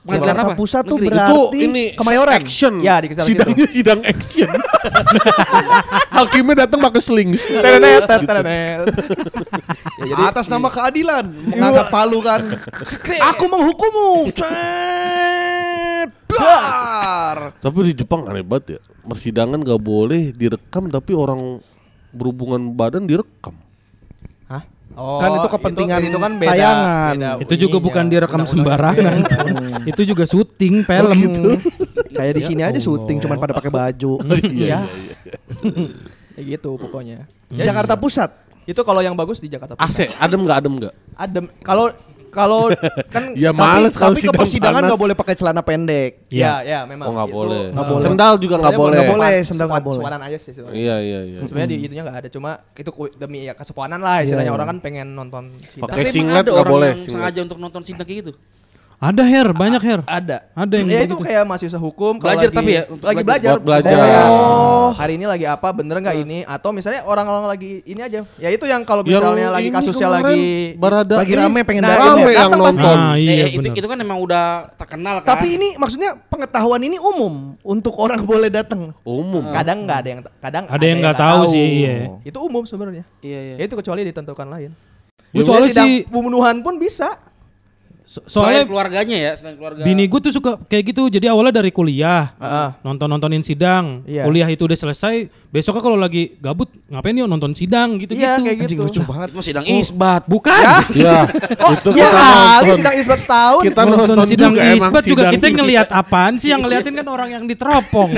Pengadilan 0.02 0.34
apa? 0.34 0.52
Pusat 0.58 0.82
tuh 0.82 0.98
Negeri. 0.98 1.08
berarti 1.14 1.30
itu 1.30 1.58
ini 1.62 1.84
Kemayoran. 1.94 2.34
action. 2.34 2.72
Ya, 2.82 2.98
di 2.98 3.06
kesalahan 3.14 3.30
Sidangnya 3.30 3.66
sidang 3.78 4.00
action. 4.02 4.50
Hakimnya 6.18 6.54
datang 6.66 6.82
pakai 6.82 7.02
slings. 7.02 7.46
Terenet, 7.62 8.02
terenet. 8.10 8.90
Ya, 10.02 10.04
jadi 10.10 10.22
atas 10.26 10.50
nama 10.50 10.66
keadilan 10.66 11.22
mengangkat 11.46 11.86
palu 11.86 12.18
kan. 12.18 12.42
Aku 13.30 13.44
menghukummu. 13.46 14.34
Dar. 16.32 17.54
Tapi 17.62 17.76
di 17.92 18.02
Jepang 18.02 18.26
aneh 18.26 18.42
banget 18.42 18.78
ya. 18.78 18.80
Persidangan 19.06 19.62
nggak 19.62 19.82
boleh 19.82 20.34
direkam 20.34 20.90
tapi 20.90 21.14
orang 21.14 21.62
berhubungan 22.10 22.74
badan 22.74 23.06
direkam. 23.06 23.54
Oh, 24.92 25.16
Kan 25.24 25.40
itu 25.40 25.48
kepentingan 25.48 26.00
itu, 26.04 26.18
kan 26.20 26.32
beda, 26.36 26.52
tayangan. 26.52 27.12
beda 27.16 27.30
Itu 27.40 27.54
juga 27.56 27.76
ininya, 27.80 27.86
bukan 27.88 28.04
direkam 28.12 28.42
sembarangan. 28.44 29.16
itu 29.90 30.02
juga 30.04 30.24
syuting 30.28 30.84
film. 30.84 31.16
gitu. 31.16 31.50
Kayak 32.16 32.32
di 32.36 32.42
Ya 32.44 32.48
sini 32.52 32.62
aja 32.62 32.76
syuting 32.76 33.16
cuman 33.24 33.40
pada 33.40 33.56
pakai 33.56 33.72
baju. 33.72 34.20
Iya. 34.52 34.84
Ya 36.36 36.42
gitu 36.44 36.76
pokoknya. 36.76 37.24
Ya, 37.48 37.72
Jakarta 37.72 37.96
Pusat. 37.96 38.36
Itu 38.68 38.84
kalau 38.84 39.00
yang 39.00 39.16
bagus 39.16 39.40
di 39.40 39.48
Jakarta 39.48 39.74
Pusat. 39.76 40.12
AC, 40.12 40.16
adem 40.20 40.40
nggak 40.44 40.58
adem 40.60 40.72
nggak? 40.76 40.94
Adem. 41.16 41.44
Kalau 41.64 41.88
kalau 42.32 42.72
kan 43.14 43.36
Ya 43.36 43.52
Tapi, 43.52 43.60
males 43.60 43.92
kalau 43.92 44.10
tapi 44.10 44.18
ke 44.18 44.24
sidang 44.24 44.40
persidangan 44.40 44.80
nggak 44.82 44.98
boleh 44.98 45.14
pakai 45.14 45.34
celana 45.36 45.60
pendek. 45.60 46.24
ya 46.26 46.64
ya 46.64 46.82
memang 46.82 47.06
Oh 47.06 47.12
nggak 47.12 47.28
Itu, 47.28 47.36
boleh. 47.36 47.60
eh, 47.60 47.68
Nggak 47.70 47.86
boleh. 47.86 48.02
Sendal 48.02 48.32
juga 48.36 48.54
nggak 48.56 48.72
boleh. 48.74 48.96
Nggak 48.96 49.12
boleh, 49.12 49.34
sendal 49.42 49.66
nggak 49.68 49.84
boleh. 49.84 50.00
sepanan 50.00 50.20
aja 50.22 50.38
sih 50.40 50.52
sebenarnya. 50.52 50.80
Iya 50.80 50.96
iya 50.98 51.20
iya. 51.22 51.38
Sebenarnya 51.44 51.68
di 51.68 51.76
itunya 51.78 52.02
nggak 52.02 52.18
ada, 52.18 52.28
cuma 52.28 52.50
itu 52.72 52.90
demi 53.14 53.38
ya 53.42 53.52
kesepuanan 53.52 54.00
lah 54.00 54.16
istilahnya 54.18 54.42
Iya, 54.42 54.48
iya. 54.48 54.56
orang 54.56 54.66
kan 54.66 54.78
pengen 54.80 55.06
nonton 55.12 55.44
sidang. 55.62 55.84
Pakai 55.86 56.02
Tapi 56.02 56.10
singlet 56.10 56.36
ada 56.38 56.48
nggak 56.48 56.62
orang 56.62 56.72
boleh, 56.72 56.92
sengaja 57.04 57.40
untuk 57.42 57.58
nonton 57.58 57.82
sidang 57.84 58.02
kayak 58.02 58.18
gitu. 58.22 58.32
Ada 59.02 59.22
hair, 59.26 59.50
banyak 59.50 59.82
hair. 59.82 60.00
Ada. 60.06 60.46
Ada 60.54 60.74
yang 60.78 60.86
ya 60.86 61.02
itu 61.02 61.18
kayak 61.18 61.42
mahasiswa 61.42 61.74
hukum 61.74 62.22
kalau 62.22 62.38
Belajar 62.38 62.48
lagi, 62.48 62.54
tapi 62.54 62.70
ya, 62.70 62.82
untuk 62.86 63.02
lagi 63.02 63.16
belajar. 63.18 63.52
belajar. 63.58 63.90
Buat 63.90 63.98
belajar. 63.98 64.26
Oh. 64.30 64.90
Hari 64.94 65.12
ini 65.18 65.26
lagi 65.26 65.42
apa 65.42 65.68
bener 65.74 65.96
nggak 65.98 66.16
ini 66.22 66.38
atau 66.46 66.70
misalnya 66.70 67.02
orang-orang 67.02 67.50
lagi 67.50 67.82
ini 67.82 67.98
aja. 67.98 68.22
Ya 68.38 68.48
itu 68.48 68.62
yang 68.62 68.86
kalau 68.86 69.02
Yang 69.02 69.18
misalnya 69.18 69.46
lagi 69.50 69.66
ini 69.66 69.74
kasusnya 69.74 70.06
lagi 70.06 70.42
Barada 70.78 71.18
Lagi 71.18 71.34
rame 71.34 71.60
pengen 71.66 71.82
Nah, 71.82 71.98
rame 71.98 72.30
yang 72.30 72.46
datang 72.46 72.62
pasti. 72.62 72.78
nonton. 72.78 72.94
Nah, 72.96 73.14
iya 73.18 73.32
Eh, 73.42 73.50
itu, 73.50 73.68
itu 73.74 73.86
kan 73.90 73.98
emang 73.98 74.18
udah 74.22 74.44
terkenal 74.78 75.14
kan. 75.18 75.28
Tapi 75.34 75.46
ini 75.50 75.68
maksudnya 75.74 76.14
pengetahuan 76.22 76.78
ini 76.80 77.02
umum 77.02 77.58
untuk 77.58 77.98
orang 77.98 78.22
boleh 78.22 78.54
datang. 78.54 78.94
Umum. 79.02 79.42
kadang 79.50 79.82
nggak 79.82 79.98
ada 79.98 80.08
yang 80.08 80.20
kadang 80.38 80.64
Ada 80.70 80.84
yang 80.84 80.98
nggak 81.02 81.18
tahu 81.18 81.40
sih, 81.50 81.66
iya. 81.82 81.94
Itu 82.22 82.38
umum 82.38 82.62
sebenarnya. 82.62 83.02
Iya 83.18 83.40
iya. 83.42 83.54
Ya 83.58 83.64
itu 83.66 83.74
kecuali 83.74 84.06
ditentukan 84.06 84.46
lain. 84.46 84.70
Ya, 85.32 85.42
sidang 85.42 85.88
sih- 85.90 86.04
pembunuhan 86.06 86.62
pun 86.62 86.78
bisa. 86.78 87.31
So- 88.12 88.20
Soalnya 88.26 88.28
soalnya 88.28 88.64
keluarganya 88.66 89.16
ya, 89.18 89.32
selain 89.34 89.56
keluarga. 89.56 89.80
bini 89.82 90.04
gue 90.04 90.20
tuh 90.20 90.28
suka 90.30 90.60
kayak 90.62 90.84
gitu. 90.86 91.08
Jadi 91.08 91.26
awalnya 91.26 91.56
dari 91.56 91.72
kuliah. 91.72 92.36
Heeh. 92.36 92.68
Nonton-nontonin 92.82 93.40
sidang. 93.40 94.04
Iya. 94.04 94.28
Kuliah 94.28 94.44
itu 94.46 94.62
udah 94.62 94.76
selesai. 94.78 95.14
Besoknya 95.48 95.80
kalau 95.80 95.96
lagi 95.96 96.36
gabut, 96.36 96.68
ngapain 96.86 97.12
yuk 97.14 97.24
nonton 97.24 97.52
sidang 97.52 97.96
gitu-gitu. 97.96 98.20
Iya 98.22 98.36
kayak 98.38 98.56
Anjing 98.58 98.68
gitu. 98.74 98.84
lucu 98.84 99.00
banget. 99.02 99.28
Itu 99.28 99.36
mah 99.38 99.44
sidang 99.44 99.64
isbat. 99.66 100.22
Bukan. 100.26 100.60
Ya, 100.94 101.24
itu 101.74 101.88
Ya 101.90 102.04
kita 102.04 102.20
kali 102.20 102.60
nonton. 102.62 102.76
sidang 102.76 102.94
isbat 102.98 103.18
setahun. 103.18 103.62
Kita 103.62 103.80
nonton, 103.82 104.06
nonton 104.06 104.26
sidang 104.26 104.52
juga 104.52 104.62
isbat 104.74 105.02
juga 105.02 105.22
sidang 105.22 105.32
kita 105.34 105.46
ngelihat 105.54 105.88
apaan 105.90 106.34
sih 106.36 106.48
yang 106.48 106.60
ngeliatin 106.60 106.92
kan 106.94 107.06
orang 107.06 107.28
yang 107.30 107.44
diteropong. 107.44 108.10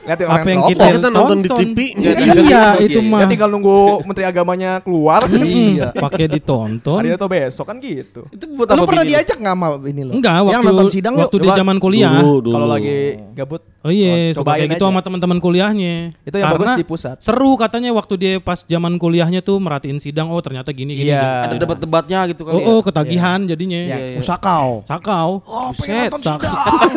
Lihatin 0.00 0.26
Apa 0.26 0.38
yang 0.44 0.62
teropong. 0.62 0.68
kita, 0.68 0.82
Oh, 0.82 0.92
kita 0.92 1.08
nonton 1.10 1.38
di. 1.40 1.48
TV. 1.50 1.78
Iya, 1.96 2.62
itu 2.78 2.98
Ya 2.98 3.06
mah. 3.08 3.26
tinggal 3.26 3.48
nunggu 3.48 3.78
menteri 4.04 4.24
agamanya 4.24 4.78
keluar. 4.78 5.26
Iya, 5.26 5.90
pakai 5.92 6.26
ditonton. 6.28 7.00
Hari 7.00 7.10
atau 7.12 7.26
besok 7.26 7.66
kan 7.66 7.76
gitu. 7.78 8.26
Itu 8.30 8.46
buat 8.50 8.66
Lu 8.68 8.74
apa 8.76 8.86
pernah 8.86 9.02
lu? 9.02 9.10
diajak 9.10 9.38
nggak 9.40 9.56
sama 9.56 9.66
ini 9.82 10.02
lo? 10.04 10.12
Enggak, 10.12 10.36
waktu 10.44 10.52
yang 10.52 10.62
nonton 10.62 10.88
sidang 10.88 11.14
waktu 11.16 11.36
di 11.36 11.48
Coba 11.48 11.58
zaman 11.58 11.76
kuliah. 11.76 12.12
Kalau 12.20 12.68
lagi 12.68 12.96
gabut. 13.32 13.62
Oh 13.80 13.88
iya, 13.88 14.36
Oh, 14.36 14.44
cobain 14.44 14.68
kayak 14.68 14.76
gitu 14.76 14.84
aja. 14.84 14.92
sama 14.92 15.00
teman-teman 15.00 15.38
kuliahnya. 15.40 16.12
Itu 16.20 16.36
yang 16.36 16.52
bagus 16.52 16.68
Karena 16.68 16.76
di 16.76 16.84
pusat. 16.84 17.16
Seru 17.24 17.56
katanya 17.56 17.96
waktu 17.96 18.14
dia 18.20 18.34
pas 18.36 18.60
zaman 18.60 19.00
kuliahnya 19.00 19.40
tuh 19.40 19.56
merhatiin 19.56 19.96
sidang, 19.96 20.28
oh 20.28 20.36
ternyata 20.44 20.68
gini 20.68 20.92
gini. 20.92 21.08
Iya. 21.08 21.48
Ada 21.48 21.56
debat-debatnya 21.56 22.28
gitu 22.28 22.44
kali. 22.44 22.60
Oh, 22.60 22.76
oh 22.76 22.78
ya. 22.78 22.92
ketagihan 22.92 23.40
jadinya. 23.48 23.80
Ya, 23.80 23.96
Iya, 23.96 23.96
iya. 24.14 24.20
Sakau. 24.20 24.84
Sakau. 24.84 25.40
Oh, 25.48 25.72
pengen 25.72 26.12
nonton 26.12 26.20
sidang. 26.36 26.40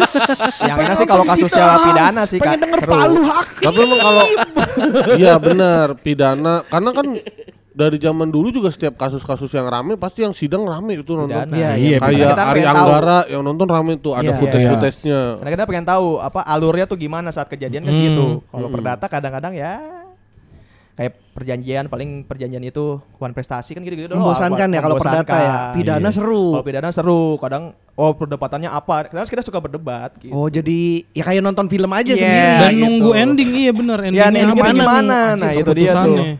Yang 0.68 0.78
enak 0.84 0.96
sih 1.00 1.08
kalau 1.08 1.24
kasusnya 1.24 1.66
pidana 1.82 2.22
sih 2.28 2.38
Pengen 2.44 2.60
denger 2.68 2.80
Seru. 2.84 2.92
palu 2.92 3.22
hakim. 3.24 3.64
Tapi 3.64 3.82
kalau 3.96 4.26
Iya 5.24 5.34
benar 5.40 5.88
pidana 5.96 6.56
karena 6.68 6.90
kan 6.92 7.06
dari 7.74 7.98
zaman 7.98 8.30
dulu 8.30 8.54
juga 8.54 8.70
setiap 8.70 8.94
kasus-kasus 8.96 9.50
yang 9.50 9.66
rame 9.66 9.98
pasti 9.98 10.22
yang 10.22 10.30
sidang 10.32 10.62
rame 10.62 10.94
itu 10.96 11.10
nonton. 11.12 11.34
Pidana. 11.50 11.58
Iya, 11.58 11.70
iya, 11.74 11.98
Kayak 11.98 12.30
kita 12.30 12.44
Ari 12.46 12.54
pengen 12.56 12.70
tahu. 12.70 12.78
Anggara 12.86 13.18
yang 13.26 13.42
nonton 13.42 13.68
rame 13.68 13.94
tuh 13.98 14.14
ada 14.14 14.30
Iya. 14.30 14.38
footage-footage-nya. 14.38 15.22
Karena 15.42 15.52
kita 15.52 15.66
pengen 15.66 15.86
tahu 15.86 16.08
apa 16.18 16.46
alurnya 16.46 16.86
tuh 16.86 16.96
gimana 16.96 17.34
saat 17.34 17.50
kejadian 17.50 17.82
kan 17.82 17.92
Hmm. 17.92 18.04
gitu. 18.06 18.26
Kalau 18.46 18.68
Hmm. 18.70 18.76
perdata 18.78 19.06
kadang-kadang 19.08 19.54
ya 19.54 19.74
kayak 20.94 21.18
perjanjian 21.34 21.90
paling 21.90 22.22
perjanjian 22.22 22.62
itu 22.62 23.02
one 23.18 23.34
prestasi 23.34 23.74
kan 23.74 23.82
gitu-gitu 23.82 24.14
doang. 24.14 24.22
Membosankan 24.22 24.70
ya 24.70 24.80
kalau 24.80 25.02
perdata 25.02 25.34
ya. 25.34 25.54
Pidana 25.74 26.06
Iya. 26.06 26.14
seru. 26.14 26.46
Kalau 26.54 26.66
pidana 26.70 26.90
seru, 26.94 27.22
kadang 27.42 27.64
oh 27.98 28.12
perdebatannya 28.14 28.70
apa? 28.70 29.10
Kadang 29.10 29.26
kita 29.26 29.42
suka 29.42 29.58
berdebat 29.58 30.14
gitu. 30.22 30.30
Oh 30.30 30.46
jadi 30.46 31.02
ya 31.10 31.26
kayak 31.26 31.42
nonton 31.42 31.66
film 31.66 31.90
aja 31.90 32.14
Iya, 32.14 32.22
sendiri. 32.22 32.50
Dan 32.62 32.72
gitu. 32.72 32.82
nunggu 32.86 33.10
ending 33.18 33.50
iya 33.58 33.72
bener 33.74 33.98
Ya 34.06 34.30
endingnya 34.30 34.54
gimana? 34.54 35.18
Nah, 35.34 35.52
itu 35.52 35.72
dia 35.74 35.98
tuh. 35.98 36.38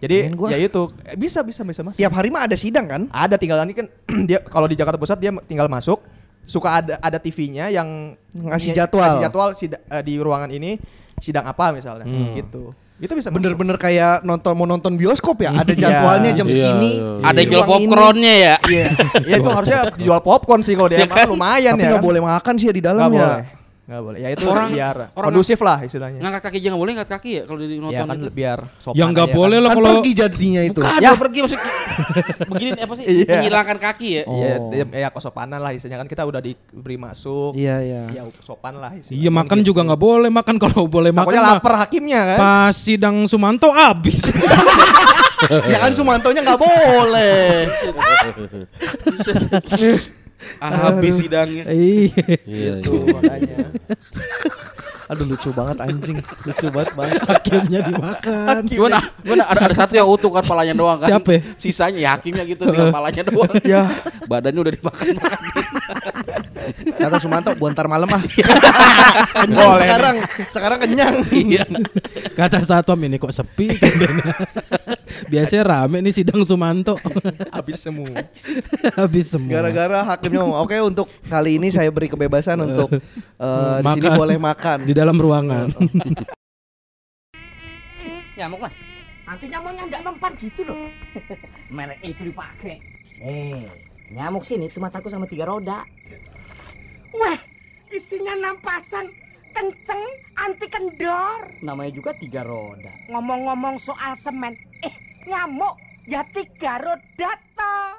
Jadi 0.00 0.32
gua. 0.32 0.48
ya 0.48 0.58
itu 0.58 0.82
Eh, 1.02 1.14
bisa 1.14 1.40
bisa 1.40 1.60
bisa 1.60 1.80
mas. 1.80 1.94
Tiap 1.94 2.10
hari 2.10 2.28
mah 2.28 2.44
ada 2.44 2.54
sidang 2.54 2.84
kan? 2.84 3.02
Ada 3.06 3.36
tinggal 3.36 3.56
nanti 3.56 3.74
kan 3.74 3.86
dia 4.28 4.40
kalau 4.40 4.64
di 4.64 4.74
Jakarta 4.74 4.96
Pusat 4.96 5.18
dia 5.18 5.30
tinggal 5.44 5.66
masuk 5.66 6.00
suka 6.42 6.80
ada 6.80 6.94
ada 6.98 7.16
TV-nya 7.16 7.68
yang 7.68 8.16
Ngasih 8.32 8.72
jadwal. 8.72 9.04
ngasih 9.06 9.22
jadwal 9.22 9.48
sida- 9.52 9.82
eh, 9.86 10.00
di 10.00 10.16
ruangan 10.16 10.48
ini 10.48 10.80
sidang 11.16 11.44
apa 11.44 11.70
misalnya 11.70 12.02
Hmm. 12.02 12.32
gitu. 12.34 12.72
Itu 12.96 13.12
bisa 13.12 13.28
Bener-bener 13.28 13.76
kayak 13.76 14.20
nonton 14.22 14.52
mau 14.52 14.64
nonton 14.64 14.92
bioskop 14.92 15.36
ya. 15.38 15.52
Ada 15.54 15.72
Iya. 15.72 15.80
jadwalnya 15.82 16.30
jam 16.32 16.44
Iya, 16.44 16.54
segini. 16.54 16.90
iya, 16.96 17.08
Ada 17.22 17.32
di 17.32 17.38
yang 17.38 17.50
jual 17.50 17.64
popcornnya 17.66 18.34
ya. 18.34 18.54
Iya. 18.62 18.86
ya 19.30 19.34
itu 19.36 19.48
harusnya 19.48 19.80
jual 20.04 20.20
popcorn 20.20 20.60
sih 20.60 20.74
kalau 20.74 20.88
dia 20.88 20.98
Iya 20.98 21.06
emang 21.06 21.16
kan? 21.18 21.28
lumayan 21.28 21.72
Tapi 21.72 21.80
ya. 21.80 21.88
nggak 21.88 21.96
kan? 21.96 22.08
boleh 22.08 22.20
makan 22.22 22.54
sih 22.56 22.66
ya 22.66 22.74
di 22.74 22.82
dalam 22.82 23.00
Nggak 23.02 23.12
ya. 23.12 23.20
boleh. 23.20 23.44
Nggak 23.90 24.02
boleh. 24.06 24.18
Ya 24.22 24.28
itu 24.30 24.46
Orang- 24.46 24.70
biar 24.70 24.96
orang 25.10 25.28
kondusif 25.34 25.58
lah 25.58 25.82
istilahnya. 25.82 26.22
Ngangkat 26.22 26.42
kaki 26.46 26.56
aja 26.62 26.68
nggak 26.70 26.78
boleh 26.78 26.92
ngangkat 26.94 27.10
kaki 27.10 27.30
ya 27.34 27.42
kalau 27.42 27.58
di 27.58 27.66
nonton 27.74 27.90
Ya 27.90 28.06
kan 28.06 28.16
itu. 28.16 28.30
biar 28.30 28.58
sopan 28.78 28.94
Yang 28.94 29.08
nggak 29.10 29.26
aja 29.26 29.34
boleh 29.34 29.50
kan. 29.50 29.60
lah 29.60 29.70
Kan 29.70 29.76
kalau 29.76 29.90
pergi 29.90 30.12
jadinya 30.14 30.62
itu. 30.62 30.78
Bukan, 30.78 30.94
Ya. 30.94 31.02
ya. 31.02 31.10
pergi 31.18 31.38
maksud 31.42 31.58
begini 32.54 32.78
apa 32.78 32.94
sih? 32.94 33.04
Iya. 33.04 33.26
Menghilangkan 33.34 33.78
kaki 33.82 34.08
ya. 34.08 34.22
Iya, 34.24 34.54
ya, 34.70 34.84
ya 34.96 35.08
kesopanan 35.10 35.58
lah 35.58 35.72
istilahnya 35.74 35.98
kan 35.98 36.08
kita 36.08 36.22
udah 36.22 36.38
diberi 36.38 36.96
masuk. 36.96 37.52
Iya, 37.52 37.76
iya. 37.82 38.02
Ya 38.14 38.22
sopan 38.40 38.78
lah 38.78 38.94
istilahnya. 38.94 39.18
Iya 39.18 39.30
makan 39.34 39.58
juga 39.60 39.80
nggak 39.82 39.98
boleh 40.00 40.30
makan 40.30 40.54
kalau 40.56 40.86
boleh 40.86 41.10
makan 41.10 41.26
Takutnya 41.26 41.42
mah 41.42 41.54
lapar 41.58 41.74
hakimnya 41.82 42.20
kan. 42.24 42.38
Pas 42.38 42.72
sidang 42.72 43.26
Sumanto 43.26 43.68
abis. 43.68 44.22
ya 45.72 45.78
kan 45.82 45.90
Sumantonya 45.90 46.46
nggak 46.46 46.60
boleh. 46.62 47.66
Habis 50.60 51.14
sidangnya. 51.20 51.64
Iya. 51.68 52.24
Iya, 52.46 52.72
Itu 52.80 52.92
iya. 52.96 53.12
makanya. 53.14 53.58
Aduh 55.10 55.26
lucu 55.26 55.50
banget 55.50 55.76
anjing. 55.82 56.22
Lucu 56.46 56.66
banget 56.70 56.90
bang. 56.94 57.10
Hakimnya 57.26 57.80
dimakan. 57.82 58.62
Gimana? 58.70 58.98
Gimana? 59.26 59.44
Ada, 59.50 59.66
ada 59.66 59.74
satu 59.74 59.92
yang 59.98 60.06
utuh 60.06 60.30
kan 60.30 60.46
palanya 60.46 60.70
doang 60.70 61.02
kan. 61.02 61.10
Siapa? 61.10 61.42
Sisanya 61.58 61.98
ya 61.98 62.10
hakimnya 62.14 62.46
gitu 62.46 62.62
tinggal 62.70 62.94
palanya 62.94 63.26
doang. 63.26 63.50
Ya. 63.66 63.90
Badannya 64.30 64.60
udah 64.62 64.74
dimakan. 64.78 65.14
Kata 66.94 67.16
Sumanto 67.18 67.50
buantar 67.58 67.90
malam 67.90 68.06
ah. 68.06 68.22
Boleh. 68.22 69.50
kenyang 69.50 69.74
sekarang. 69.82 70.16
Sekarang 70.54 70.78
kenyang. 70.78 71.14
Iya. 71.34 71.66
Kata 72.38 72.62
satpam 72.62 73.00
ini 73.02 73.18
kok 73.18 73.34
sepi. 73.34 73.74
Biasanya 75.26 75.62
rame 75.66 75.98
nih 76.06 76.22
sidang 76.22 76.46
Sumanto. 76.46 76.94
Habis 77.50 77.82
semua. 77.82 78.14
Habis 78.94 79.26
semua. 79.34 79.58
Gara-gara 79.58 80.06
hakimnya 80.14 80.46
ngomong, 80.46 80.58
oke 80.62 80.76
untuk 80.86 81.06
kali 81.26 81.58
ini 81.58 81.74
saya 81.74 81.90
beri 81.90 82.06
kebebasan 82.06 82.62
untuk 82.62 82.88
eh, 82.94 83.76
di 83.82 83.86
sini 83.98 84.08
boleh 84.14 84.38
makan. 84.38 84.86
di 84.86 84.92
dalam 85.00 85.16
ruangan. 85.16 85.72
Nyamuk 88.36 88.60
mas, 88.60 88.76
nanti 89.24 89.44
nyamuknya 89.48 89.84
nggak 89.88 90.04
mempan 90.04 90.32
gitu 90.36 90.60
loh. 90.64 90.88
Merek 91.76 92.00
itu 92.04 92.28
dipakai. 92.28 92.76
Eh, 93.20 93.64
nyamuk 94.12 94.44
sini 94.44 94.68
cuma 94.72 94.92
takut 94.92 95.12
sama 95.12 95.24
tiga 95.28 95.48
roda. 95.48 95.84
Wah, 97.16 97.40
isinya 97.92 98.32
nampasan 98.36 99.12
kenceng 99.52 100.02
anti 100.40 100.66
kendor. 100.72 101.52
Namanya 101.60 101.92
juga 101.92 102.16
tiga 102.16 102.44
roda. 102.44 102.92
Ngomong-ngomong 103.12 103.76
soal 103.76 104.16
semen, 104.16 104.56
eh 104.80 104.94
nyamuk 105.28 105.76
ya 106.08 106.24
tiga 106.32 106.80
roda 106.80 107.32
toh. 107.56 107.89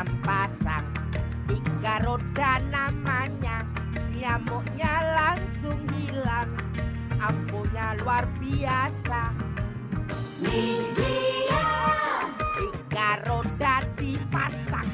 Enam 0.00 0.16
pasang, 0.24 0.88
tiga 1.44 2.00
roda 2.00 2.56
namanya. 2.72 3.68
Nyamuknya 4.16 4.92
langsung 5.12 5.76
hilang, 5.92 6.48
ampunya 7.20 8.00
luar 8.00 8.24
biasa. 8.40 9.28
Tiga 12.56 13.10
roda 13.28 13.84
dipasang. 14.00 14.88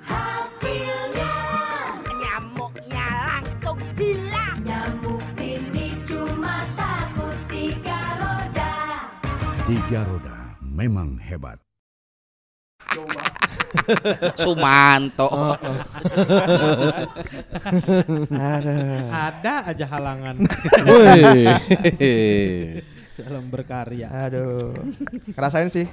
Hasilnya 0.00 1.36
nyamuknya 2.08 3.04
langsung 3.28 3.84
hilang. 4.00 4.64
Nyamuk 4.64 5.20
sini 5.36 6.00
cuma 6.08 6.64
takut 6.72 7.36
tiga 7.52 8.00
roda. 8.16 8.72
Tiga 9.68 10.00
roda 10.08 10.56
memang 10.64 11.20
hebat. 11.20 11.60
Sumanto. 14.42 15.28
Ada 19.10 19.54
aja 19.70 19.86
halangan. 19.86 20.36
Dalam 23.20 23.44
berkarya. 23.48 24.08
Aduh. 24.28 24.74
Ngerasain 25.34 25.70
sih. 25.70 25.86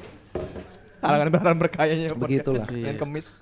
Halangan-halangan 1.01 1.59
berkayanya 1.61 2.09
Begitulah. 2.17 2.67
Dan 2.67 2.97
kemis. 2.97 3.37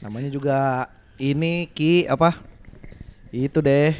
Namanya 0.00 0.32
juga 0.32 0.88
ini 1.20 1.68
Ki 1.68 2.08
apa? 2.08 2.49
Itu 3.30 3.62
deh. 3.62 3.94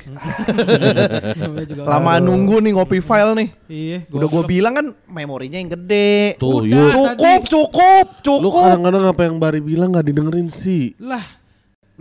Lama 1.86 2.18
nunggu 2.18 2.58
nih 2.58 2.74
ngopi 2.74 2.98
file 2.98 3.32
nih. 3.38 3.48
Iya, 3.70 3.98
Udah 4.10 4.26
gue 4.26 4.42
bilang 4.44 4.74
kan 4.74 4.86
memorinya 5.06 5.54
yang 5.54 5.70
gede. 5.70 6.34
Tuh, 6.34 6.66
Udah, 6.66 6.90
cukup, 6.90 7.40
cukup, 7.46 8.06
Lu 8.42 8.50
cukup. 8.50 8.64
kadang-kadang 8.74 9.04
apa 9.06 9.20
yang 9.30 9.36
Bari 9.38 9.62
bilang 9.62 9.94
nggak 9.94 10.06
didengerin 10.10 10.50
sih. 10.50 10.98
Lah, 10.98 11.22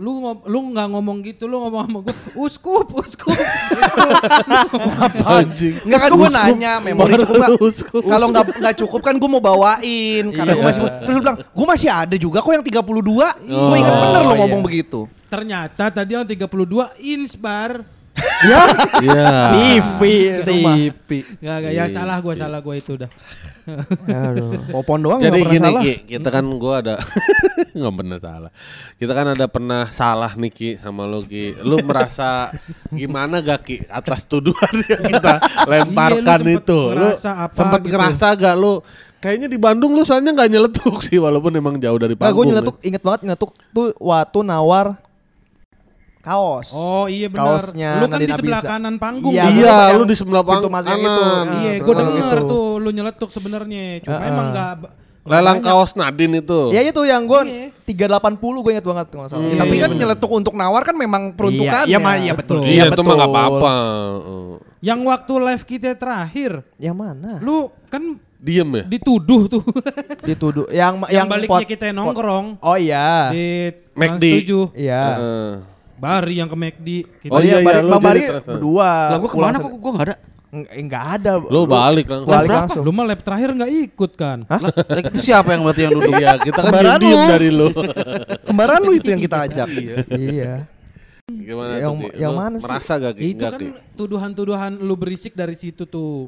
lu 0.00 0.16
ngom 0.16 0.38
lu 0.48 0.58
nggak 0.72 0.88
ngomong 0.90 1.20
gitu, 1.20 1.44
lu 1.44 1.60
ngomong 1.60 1.80
sama 1.84 1.98
gue, 2.00 2.16
uskup, 2.34 2.88
uskup. 2.96 3.36
Anjing. 5.28 5.76
Enggak 5.84 6.00
kan 6.00 6.10
gue 6.10 6.30
nanya 6.32 6.72
memori 6.80 7.12
cukup 7.20 7.36
nggak? 7.36 7.50
Kalau 8.08 8.26
nggak 8.32 8.44
nggak 8.64 8.76
cukup 8.80 9.00
kan 9.04 9.14
gue 9.20 9.28
mau 9.28 9.44
bawain 9.44 10.24
karena 10.32 10.52
gue 10.56 10.64
Iya. 10.64 10.68
masih 10.72 10.80
terus 11.04 11.14
lu 11.14 11.20
bilang 11.20 11.38
gue 11.38 11.66
masih 11.68 11.88
ada 11.92 12.16
juga 12.16 12.40
kok 12.40 12.52
yang 12.52 12.64
32 12.64 12.80
Gue 12.80 13.28
Oh, 13.52 13.76
ingat 13.76 13.92
bener 13.94 14.20
lo 14.24 14.32
iya. 14.32 14.40
ngomong 14.40 14.60
begitu. 14.64 15.00
Ternyata 15.28 15.84
tadi 15.92 16.10
yang 16.16 16.24
32 16.24 16.48
inch 16.98 17.36
bar. 17.36 17.84
Ya. 18.40 18.62
Iya. 19.00 19.32
TV, 19.52 20.00
TV. 20.44 21.08
Gak, 21.38 21.56
gak, 21.60 21.72
ya 21.72 21.84
salah 21.88 22.16
gue, 22.20 22.34
salah 22.34 22.60
gue 22.60 22.74
itu 22.76 22.96
udah. 22.96 23.10
Aduh, 24.08 24.50
popon 24.74 24.98
doang 25.00 25.20
Jadi 25.20 25.40
gini 25.44 25.60
salah. 25.60 25.82
Ki, 25.84 25.94
kita 26.08 26.28
kan 26.28 26.44
gua 26.56 26.80
ada 26.80 26.94
nggak 27.76 27.94
pernah 27.94 28.18
salah. 28.18 28.50
Kita 28.96 29.12
kan 29.12 29.26
ada 29.36 29.46
pernah 29.46 29.82
salah 29.92 30.32
nih 30.34 30.50
Ki 30.50 30.70
sama 30.76 31.04
lu 31.06 31.22
Ki. 31.22 31.54
Lu 31.62 31.78
merasa 31.84 32.50
gimana 32.90 33.38
gak 33.40 33.60
Ki 33.68 33.76
atas 33.86 34.24
tuduhan 34.26 34.74
yang 34.90 35.02
kita 35.04 35.34
lemparkan 35.68 36.40
Iya, 36.40 36.44
lu 36.44 36.50
sempet 36.50 36.64
itu? 36.64 36.80
Lu 36.96 37.08
sempet 37.52 37.80
gitu? 37.84 37.90
ngerasa 37.94 38.26
gak 38.34 38.56
lu? 38.56 38.74
Kayaknya 39.20 39.48
di 39.52 39.58
Bandung 39.60 39.92
lu 39.92 40.00
soalnya 40.00 40.32
nggak 40.32 40.48
nyeletuk 40.48 41.04
sih 41.04 41.20
walaupun 41.20 41.52
emang 41.52 41.76
jauh 41.76 42.00
dari 42.00 42.16
Nah, 42.16 42.24
gue 42.24 42.32
panggung. 42.32 42.48
nyeletuk, 42.48 42.76
inget 42.80 43.02
banget 43.04 43.20
nyeletuk 43.28 43.50
tuh 43.70 43.92
waktu 44.00 44.38
nawar 44.40 44.96
kaos. 46.20 46.68
Oh 46.70 47.04
iya 47.04 47.26
benar. 47.26 47.58
Kaosnya 47.58 47.90
Lu 47.96 48.06
kan 48.06 48.18
di 48.18 48.28
sebelah 48.28 48.60
Abiza. 48.60 48.70
kanan 48.70 48.94
panggung. 48.96 49.32
Iya, 49.32 49.42
kan? 49.42 49.52
Iya, 49.54 49.76
lu 49.92 50.04
di 50.04 50.14
sebelah 50.14 50.42
pintu 50.42 50.66
pang- 50.66 50.74
masuk 50.76 50.88
yang 50.88 51.00
kanan. 51.00 51.16
itu. 51.16 51.56
Iya, 51.56 51.72
gue 51.76 51.94
terus 51.94 52.08
denger 52.14 52.38
itu. 52.38 52.48
tuh 52.48 52.64
lu 52.76 52.88
nyeletuk 52.90 53.30
sebenarnya. 53.30 53.84
Cuma 54.00 54.16
Heeh. 54.16 54.28
emang 54.28 54.46
nggak 54.50 54.72
Lelang 55.22 55.60
banyak. 55.60 55.68
kaos 55.68 55.92
Nadine 55.94 56.34
itu. 56.38 56.60
Ya 56.70 56.80
itu 56.82 57.00
yang 57.02 57.22
gue 57.24 57.40
Iya. 57.42 57.68
380 57.86 58.40
gue 58.58 58.72
inget 58.72 58.86
banget 58.86 59.06
kalau 59.06 59.22
nggak 59.22 59.30
salah. 59.30 59.44
Ya, 59.46 59.56
tapi 59.58 59.74
kan 59.76 59.90
nyeletuk 59.92 60.30
untuk 60.30 60.54
nawar 60.54 60.82
kan 60.82 60.94
memang 60.94 61.22
peruntukannya. 61.32 61.88
Iya, 61.88 61.98
iya, 61.98 62.12
iya, 62.18 62.32
betul. 62.32 62.56
Iya, 62.62 62.82
itu 62.86 63.00
mah 63.00 63.14
nggak 63.14 63.30
apa-apa. 63.30 63.74
Yang 64.80 65.00
waktu 65.06 65.32
live 65.38 65.64
kita 65.66 65.90
terakhir, 65.92 66.64
Yang 66.76 66.96
mana? 66.96 67.32
lu 67.38 67.56
kan 67.86 68.00
Diem 68.38 68.64
ya? 68.72 68.84
dituduh 68.88 69.44
tuh. 69.46 69.60
Dituduh 70.24 70.64
yang 70.70 70.96
yang, 71.04 71.12
yang 71.12 71.26
baliknya 71.28 71.60
pot- 71.60 71.68
kita 71.68 71.92
nongkrong 71.92 72.56
Oh 72.58 72.72
iya. 72.72 73.28
di 73.28 73.68
McD. 73.92 74.24
Trans 74.24 74.72
7. 74.72 74.80
Iya. 74.80 75.02
Heeh. 75.12 75.50
Bari 76.00 76.34
yang 76.34 76.48
ke 76.48 76.56
McD. 76.56 76.88
Kita 77.20 77.30
Oh 77.30 77.38
iya, 77.38 77.44
iya, 77.44 77.56
iya, 77.56 77.66
Bari- 77.66 77.82
lu 77.82 77.90
Bang 77.90 78.02
Bari 78.02 78.22
berdua. 78.42 78.90
Lah 79.06 79.18
gua 79.18 79.28
ke 79.28 79.36
mana 79.38 79.56
kok 79.58 79.70
gua 79.74 79.90
enggak 79.92 80.06
ada. 80.06 80.16
Eng- 80.50 80.70
Enggak 80.82 81.04
ada. 81.14 81.32
Lu 81.38 81.60
balik 81.62 82.06
langsung. 82.08 82.26
Balik 82.26 82.48
Berapa? 82.48 82.60
langsung. 82.66 82.82
Lu 82.82 82.90
mah 82.90 83.04
lab 83.06 83.20
terakhir 83.20 83.48
nggak 83.52 83.70
ikut 83.86 84.12
kan? 84.14 84.38
Lah, 84.42 84.60
itu 85.04 85.18
siapa 85.22 85.48
yang 85.48 85.62
berarti 85.62 85.80
yang 85.80 85.94
duduk? 85.94 86.12
Iya, 86.12 86.32
kita 86.40 86.58
kan 86.58 86.64
Kembaran 86.66 86.98
diem 86.98 87.14
lu. 87.14 87.28
dari 87.28 87.48
lu. 87.52 87.68
Kembaran 88.42 88.80
lu 88.80 88.92
itu 88.92 89.08
yang 89.08 89.20
kita 89.20 89.36
ajak. 89.46 89.68
Iya. 90.10 90.54
Gimana 91.30 91.78
Yang- 91.78 91.94
tuh, 91.94 92.10
yang 92.18 92.34
mana 92.34 92.56
sih? 92.56 92.64
Merasa 92.66 92.92
gak 92.96 93.14
Ki? 93.14 93.22
Itu 93.30 93.44
kan 93.46 93.60
tuduhan-tuduhan 93.94 94.72
lu 94.76 94.98
berisik 94.98 95.30
dari 95.32 95.54
situ 95.54 95.86
tuh. 95.86 96.26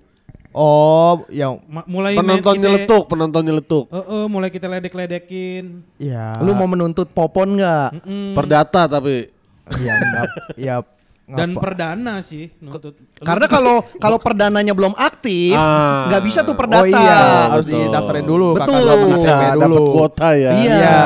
Oh, 0.53 1.24
yang 1.26 1.58
Ma- 1.65 1.83
mulai 1.88 2.12
penonton 2.12 2.55
nyeletuk, 2.55 3.08
penonton 3.08 3.40
nyeletuk. 3.40 3.88
Eh, 3.88 3.99
eh, 3.99 4.26
mulai 4.28 4.53
kita 4.53 4.69
ledek-ledekin. 4.69 5.81
ya 5.97 6.37
Lu 6.38 6.53
mau 6.53 6.69
menuntut 6.69 7.08
popon 7.08 7.56
nggak? 7.56 8.05
Mm. 8.05 8.37
Perdata 8.37 8.85
tapi 8.87 9.32
ya 9.78 9.95
enggak 9.95 10.25
ya 10.59 10.77
Dan 11.23 11.55
perdana 11.55 12.19
sih 12.21 12.51
nuntut. 12.59 12.99
Karena 13.17 13.47
kalau 13.47 13.81
kalau 13.97 14.19
perdananya 14.19 14.75
belum 14.75 14.93
aktif, 14.93 15.55
Ah. 15.55 16.05
nggak 16.11 16.23
bisa 16.23 16.43
tuh 16.43 16.53
perdata. 16.53 16.83
Oh 16.83 16.85
iya, 16.85 17.21
harus 17.49 17.65
didaftarin 17.65 18.27
dulu 18.27 18.59
Betul. 18.59 18.83
kakak 18.85 18.99
bisa 19.09 19.31
dapat 19.55 19.71
kuota 19.89 20.28
ya. 20.35 20.51
Iya. 20.53 20.77
Iya. 20.77 21.01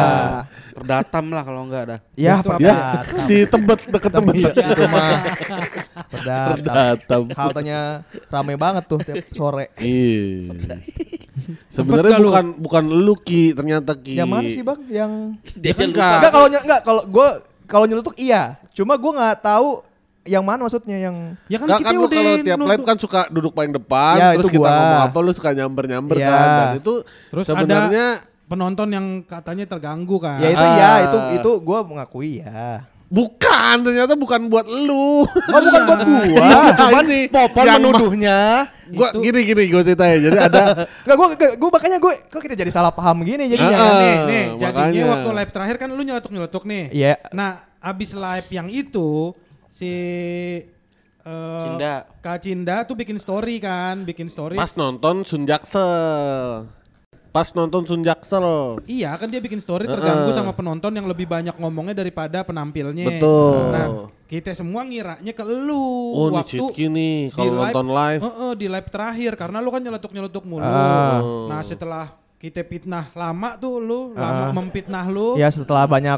Perdatam 0.72 1.24
lah 1.30 1.42
kalau 1.44 1.60
enggak 1.64 1.82
ada. 1.84 1.96
Ya, 2.16 2.40
apa? 2.40 2.58
Ya, 2.58 2.74
perdatam. 3.00 3.26
di 3.28 3.38
tebet 3.44 3.80
deket 3.86 4.10
tebet. 4.10 4.34
Iya, 4.34 4.50
di 4.50 4.74
rumah. 4.74 5.08
Perdatam. 6.10 6.54
Perdatam. 6.58 7.22
Haltenya 7.32 7.80
rame 8.26 8.54
banget 8.56 8.84
tuh 8.88 8.98
tiap 8.98 9.24
sore. 9.30 9.66
Iya. 9.78 10.80
Sebenarnya 11.70 12.18
bukan 12.18 12.46
bukan 12.56 12.84
lu 12.88 13.14
Ki, 13.14 13.52
ternyata 13.52 13.92
Ki. 13.94 14.16
Yang 14.16 14.28
mana 14.32 14.48
sih, 14.48 14.62
Bang? 14.64 14.80
Yang 14.88 15.12
Dia 15.54 15.72
kan 15.72 15.86
Enggak, 15.86 16.12
enggak. 16.18 16.32
kalau 16.32 16.46
enggak 16.48 16.80
kalau 16.82 17.02
gua 17.06 17.28
kalau 17.66 17.84
nyelutuk 17.84 18.14
iya. 18.16 18.56
Cuma 18.70 18.94
gua 18.94 19.12
nggak 19.14 19.36
tahu 19.40 19.82
yang 20.24 20.42
mana 20.42 20.66
maksudnya 20.66 20.98
yang 20.98 21.38
Ya 21.46 21.56
kan 21.56 21.66
Nggak, 21.66 21.78
kita 21.78 21.86
kan 21.86 21.94
lu 21.94 22.02
udah 22.02 22.16
kalau 22.16 22.36
tiap 22.40 22.58
live 22.60 22.84
kan 22.84 22.96
suka 22.98 23.20
duduk 23.28 23.52
paling 23.52 23.70
depan 23.70 24.14
Ya, 24.16 24.26
terus 24.32 24.42
itu 24.44 24.48
kita 24.54 24.62
gua. 24.62 24.72
ngomong 24.72 25.02
apa 25.04 25.18
lu 25.20 25.30
suka 25.30 25.50
nyamber-nyamber 25.52 26.16
Ya. 26.16 26.28
kan 26.28 26.46
dan 26.50 26.68
itu 26.76 26.94
Terus 27.30 27.44
sebenarnya 27.46 28.06
ada 28.18 28.34
penonton 28.46 28.88
yang 28.88 29.06
katanya 29.20 29.64
terganggu 29.66 30.16
kan. 30.18 30.38
Ya 30.38 30.48
itu 30.48 30.62
Ah. 30.62 30.74
ya, 30.74 30.90
itu 31.04 31.18
itu 31.36 31.50
gua 31.60 31.82
mengakui 31.82 32.40
ya. 32.40 32.86
Bukan 33.06 33.74
ternyata 33.86 34.18
bukan 34.18 34.50
buat 34.50 34.66
lu. 34.66 35.22
Oh, 35.22 35.60
bukan 35.62 35.82
buat 35.86 36.00
gua. 36.08 36.50
Cuman 36.74 37.04
Ini 37.06 37.20
popon 37.30 37.64
yang 37.64 37.78
menuduhnya 37.78 38.38
Gua 38.90 39.08
gini 39.14 39.40
gini 39.46 39.62
gue 39.70 39.82
ceritain. 39.82 40.18
Jadi 40.18 40.38
ada 40.38 40.84
Enggak 41.06 41.16
gua 41.16 41.26
gua, 41.34 41.50
gua 41.54 41.70
makanya 41.78 41.98
gua 42.02 42.12
kok 42.18 42.40
kita 42.42 42.54
jadi 42.54 42.70
salah 42.74 42.90
paham 42.90 43.22
gini 43.22 43.46
jadinya. 43.46 43.76
Ah, 43.78 43.94
nih, 43.98 44.16
nih, 44.26 44.44
jadinya 44.58 44.82
makanya. 44.90 45.04
waktu 45.14 45.30
live 45.38 45.52
terakhir 45.54 45.76
kan 45.78 45.88
lu 45.88 46.02
nyeletuk-nyeletuk 46.02 46.62
nih. 46.66 46.84
Iya. 46.90 47.14
Nah, 47.30 47.62
abis 47.78 48.10
live 48.12 48.48
yang 48.50 48.66
itu 48.66 49.30
si 49.66 49.92
eh, 51.22 51.58
Cinda. 51.62 52.06
Kak 52.18 52.38
Cinda 52.42 52.82
tuh 52.82 52.98
bikin 52.98 53.18
story 53.18 53.58
kan, 53.58 54.02
bikin 54.02 54.26
story. 54.26 54.58
pas 54.58 54.74
nonton 54.74 55.22
Sun 55.22 55.46
Jaksel. 55.46 56.66
Pas 57.36 57.52
nonton 57.52 57.84
Sun 57.84 58.00
Jaksel. 58.00 58.80
Iya 58.88 59.12
kan 59.20 59.28
dia 59.28 59.44
bikin 59.44 59.60
story 59.60 59.84
terganggu 59.84 60.32
Heeh. 60.32 60.40
sama 60.40 60.56
penonton 60.56 60.88
yang 60.88 61.04
lebih 61.04 61.28
banyak 61.28 61.52
ngomongnya 61.60 62.00
daripada 62.00 62.40
penampilnya. 62.40 63.12
Betul. 63.12 63.52
Nah, 63.76 63.86
kita 64.24 64.56
semua 64.56 64.88
ngiranya 64.88 65.36
ke 65.36 65.44
lu 65.44 66.16
Oh, 66.16 66.32
waktu 66.32 66.56
di 66.72 67.28
kalau 67.28 67.60
nonton 67.60 67.92
live. 67.92 68.20
Heeh, 68.24 68.52
di 68.56 68.66
live 68.72 68.88
terakhir 68.88 69.32
karena 69.36 69.60
lu 69.60 69.68
kan 69.68 69.84
nyeletuk-nyeletuk 69.84 70.48
mulu. 70.48 70.64
Ah. 70.64 71.20
Nah, 71.52 71.60
setelah 71.60 72.16
kita 72.40 72.64
fitnah 72.64 73.12
lama 73.12 73.60
tuh 73.60 73.84
lu, 73.84 74.00
Ah. 74.16 74.32
lama 74.32 74.56
memfitnah 74.56 75.04
lu. 75.12 75.36
Ya 75.36 75.52
setelah 75.52 75.84
banyak 75.84 76.16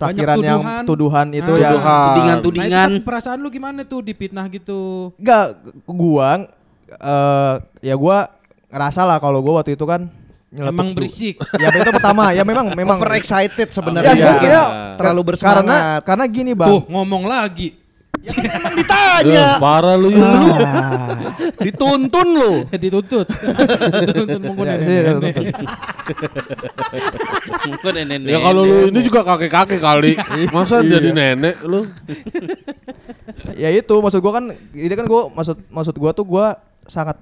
takdiran 0.00 0.40
yang 0.40 0.64
tuduhan. 0.88 1.36
itu 1.36 1.52
Ah. 1.52 1.60
ya. 1.60 1.70
Nah, 1.76 2.00
Tudingan-tudingan. 2.16 2.88
itu 2.96 3.04
perasaan 3.04 3.44
lu 3.44 3.52
gimana 3.52 3.84
tuh 3.84 4.00
dipitnah 4.00 4.48
gitu? 4.48 5.12
Enggak, 5.20 5.60
gua 5.84 6.48
eh 6.88 7.54
ya 7.84 7.92
gua 7.92 8.24
ngerasa 8.72 9.04
lah 9.04 9.20
kalau 9.20 9.44
gua 9.44 9.60
waktu 9.60 9.76
itu 9.76 9.84
kan 9.84 10.08
nyeletuk 10.56 10.72
Emang 10.72 10.88
berisik. 10.96 11.36
Ya 11.62 11.68
itu 11.68 11.90
pertama, 11.92 12.32
ya 12.32 12.42
memang 12.42 12.72
memang 12.72 12.96
over 12.96 13.12
excited 13.14 13.68
Ya, 13.68 13.74
sebenarnya. 13.76 14.12
sebenarnya 14.16 14.62
terlalu 14.96 15.20
Karena 15.20 15.28
bersemangat. 15.28 16.00
karena 16.02 16.24
gini, 16.26 16.52
Bang. 16.56 16.68
Tuh, 16.72 16.82
ngomong 16.88 17.28
lagi. 17.28 17.76
Ditanya, 18.16 19.60
Parah 19.60 19.94
lu 19.94 20.08
ya. 20.10 20.26
dituntun 21.62 22.26
lu. 22.26 22.52
Dituntut. 22.82 23.28
Dituntut 23.28 24.40
menggunakan 24.40 24.82
Ya, 24.82 24.88
iya, 24.88 25.12
nenek. 25.14 25.36
Bukan 27.66 27.92
nenek. 27.94 28.30
Ya 28.32 28.38
kalau 28.40 28.62
lu 28.64 28.76
ini 28.88 29.00
juga 29.04 29.20
kakek-kakek 29.22 29.78
kali. 29.78 30.12
Masa 30.54 30.82
jadi 30.82 31.12
nenek 31.12 31.60
lu? 31.62 31.84
ya 33.54 33.68
itu 33.70 33.94
maksud 33.94 34.18
gua 34.18 34.32
kan 34.40 34.44
ini 34.72 34.94
kan 34.96 35.06
gua 35.06 35.28
maksud 35.30 35.56
maksud 35.68 35.94
gua 35.94 36.10
tuh 36.10 36.24
gua 36.24 36.56
sangat 36.86 37.20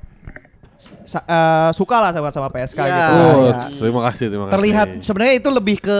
sa- 1.03 1.23
eh, 1.23 1.71
suka 1.73 1.97
lah 1.99 2.11
sama 2.11 2.29
sama 2.29 2.49
PSK 2.49 2.79
Iya. 2.79 2.89
gitu. 2.89 3.15
Oh, 3.15 3.37
ya. 3.45 3.55
terima 3.75 4.01
kasih, 4.05 4.27
terima 4.29 4.45
kasih. 4.45 4.55
Terlihat 4.55 4.89
sebenarnya 5.01 5.35
itu 5.37 5.49
lebih 5.49 5.77
ke 5.79 5.99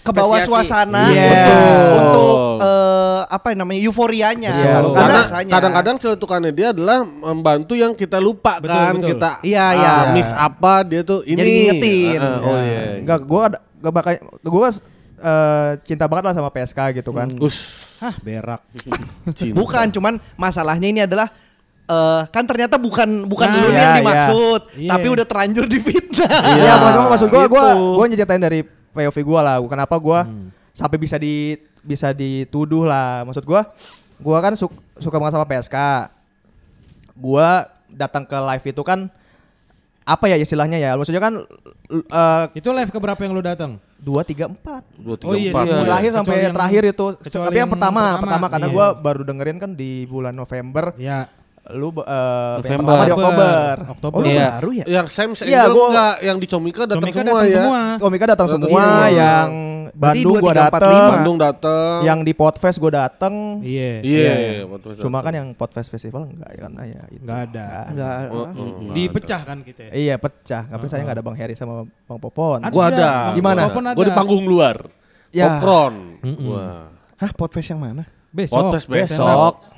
ke 0.00 0.10
bawah 0.10 0.40
suasana 0.40 1.06
Iya. 1.06 1.28
untuk, 1.28 1.60
untuk 1.92 2.36
Betul. 2.56 2.56
eh, 2.64 3.20
apa 3.28 3.48
namanya 3.52 3.80
euforianya 3.80 4.48
Iya. 4.50 4.72
kalau 4.74 4.90
Karena 4.90 5.20
kadang-kadang 5.44 5.96
celetukannya 5.98 6.50
dia 6.50 6.68
adalah 6.72 7.04
membantu 7.04 7.74
yang 7.74 7.92
kita 7.92 8.16
lupa 8.16 8.56
Betul, 8.58 8.72
kan 8.72 8.94
betul. 8.96 9.08
kita 9.12 9.30
Iya, 9.40 9.60
ah, 9.60 9.72
iya. 9.76 9.92
miss 10.10 10.30
apa 10.30 10.82
dia 10.82 11.02
tuh 11.02 11.20
ini 11.22 11.36
Jadi 11.36 11.50
ngingetin. 11.52 12.18
Ah, 12.18 12.38
oh 12.40 12.56
Ya. 12.56 12.64
iya 12.64 12.82
Enggak, 12.98 13.20
gua 13.22 13.42
ada 13.46 13.58
gak 13.76 13.92
bakal 13.92 14.12
gua 14.42 14.68
eh, 15.20 15.70
cinta 15.84 16.04
banget 16.06 16.24
lah 16.24 16.34
sama 16.34 16.48
PSK 16.48 16.80
gitu 16.96 17.12
kan. 17.12 17.28
us 17.36 17.56
Hah, 18.00 18.16
berak. 18.18 18.64
cinta. 19.36 19.52
bukan 19.52 19.86
cuman 19.90 20.16
masalahnya 20.34 20.88
ini 20.88 21.04
adalah 21.04 21.28
eh, 21.90 22.22
kan 22.28 22.44
ternyata 22.44 22.76
bukan 22.76 23.26
bukan 23.26 23.46
Nah, 23.46 23.56
lu 23.56 23.68
iya, 23.68 23.76
yang 23.76 23.90
iya. 23.90 23.98
dimaksud 23.98 24.60
Iya. 24.78 24.90
tapi 24.90 25.06
udah 25.08 25.24
terlanjur 25.24 25.64
difitnah 25.66 26.30
Iya, 26.54 26.74
maksud, 26.76 27.00
maksud 27.08 27.28
gua 27.28 27.44
gua 27.44 27.64
Gitu. 27.68 27.84
gua 27.92 28.04
nyeritain 28.06 28.38
dari 28.40 28.60
POV 28.90 29.16
gua 29.20 29.40
lah. 29.40 29.56
Kenapa 29.62 29.94
gua 29.96 30.26
sampai 30.70 30.96
bisa 30.96 31.14
di 31.14 31.54
bisa 31.80 32.10
dituduh 32.10 32.82
lah. 32.82 33.22
Maksud 33.24 33.42
gua 33.42 33.66
gua 34.16 34.38
kan 34.40 34.54
su- 34.54 34.70
suka 34.96 35.16
banget 35.16 35.34
sama 35.34 35.44
PSK. 35.44 35.76
Gua 37.14 37.66
datang 37.88 38.22
ke 38.22 38.36
live 38.36 38.66
itu 38.66 38.82
kan 38.82 39.10
apa 40.02 40.24
ya 40.26 40.36
istilahnya 40.36 40.76
ya? 40.76 40.94
Maksudnya 40.94 41.20
kan 41.20 41.34
eh, 41.90 42.44
Itu 42.54 42.70
live 42.70 42.88
keberapa 42.88 43.20
yang 43.20 43.32
lu 43.32 43.40
datang? 43.40 43.78
dua 44.00 44.24
tiga 44.24 44.48
empat 44.48 44.80
dua 44.96 45.12
tiga 45.12 45.28
Oh 45.28 45.36
iya 45.36 45.52
empat 45.52 45.60
sih, 45.60 45.68
ya. 45.68 45.76
iya. 45.76 45.84
terakhir 45.84 46.10
sampai 46.10 46.32
Kecuali 46.32 46.56
terakhir 46.56 46.82
itu 46.88 47.06
kecuali 47.20 47.44
tapi 47.44 47.52
yang 47.52 47.60
yang 47.60 47.68
pertama 47.68 48.00
pertama, 48.00 48.20
pertama 48.24 48.46
karena 48.48 48.66
iya. 48.66 48.72
gua 48.72 48.86
baru 48.96 49.22
dengerin 49.22 49.58
kan 49.60 49.70
di 49.76 49.90
bulan 50.04 50.32
November 50.32 50.84
Ya. 50.96 51.28
Lu 51.70 51.92
eh, 51.92 52.02
yang 52.02 52.56
November. 52.56 52.80
pertama 52.82 53.02
di 53.02 53.12
Oktober 53.12 53.74
Oktober. 53.90 54.16
oh, 54.16 54.24
Iya. 54.24 54.48
baru 54.50 54.70
ya 54.72 54.84
yang 54.90 55.06
Sam 55.06 55.30
Iya, 55.36 55.44
Angel 55.60 55.70
gua- 55.70 55.88
enggak 55.88 56.14
yang 56.20 56.36
di 56.36 56.46
Comika 56.46 56.82
datang 56.82 57.02
semua 57.06 57.22
datang 57.22 57.44
ya 57.44 57.54
semua. 57.54 57.80
Komika 57.98 58.24
datang 58.26 58.48
semua 58.48 58.66
semua. 58.66 58.86
yang 59.08 59.50
Bandung 59.90 60.38
empat, 60.38 60.54
dateng. 60.56 61.10
Bandung 61.12 61.36
datang 61.36 61.98
yang 62.00 62.18
di 62.20 62.32
Podfest 62.32 62.78
gua 62.78 62.92
dateng 62.96 63.34
Iya. 63.60 63.92
iya 64.00 64.32
Iya. 64.32 64.62
Podfest 64.64 64.98
cuma 64.98 65.18
kan 65.20 65.32
yang 65.32 65.46
Podfest 65.52 65.88
Festival 65.88 66.22
enggak 66.26 66.48
ya 66.48 66.60
karena 66.60 66.82
ya 66.88 67.02
itu. 67.08 67.22
Enggak 67.22 67.40
ada. 67.44 67.66
Enggak. 67.86 68.14
Oh, 68.24 68.34
oh, 68.34 68.46
nggak 68.48 68.94
Dipecah 68.96 69.40
kan 69.44 69.58
kita. 69.60 69.80
ya? 69.84 69.92
iya 69.92 70.14
pecah 70.16 70.62
tapi 70.64 70.84
saya 70.86 71.00
nggak 71.02 71.16
ada 71.16 71.24
Bang 71.24 71.36
Heri 71.36 71.54
sama 71.54 71.74
Bang 72.04 72.18
Popon 72.18 72.62
Ada. 72.62 72.72
gua 72.72 72.84
ada 72.88 73.08
Gimana? 73.32 73.60
Ada. 73.68 73.92
gua 73.92 74.00
di 74.00 74.08
ada. 74.08 74.16
panggung 74.16 74.42
luar 74.42 74.76
Ya. 75.30 75.46
Popcorn. 75.52 75.94
Wah. 76.42 76.90
Hah, 77.14 77.30
podcast 77.30 77.68
yang 77.68 77.78
mana? 77.78 78.02
Besok. 78.30 78.56
Podcast 78.66 78.86
besok 78.86 79.69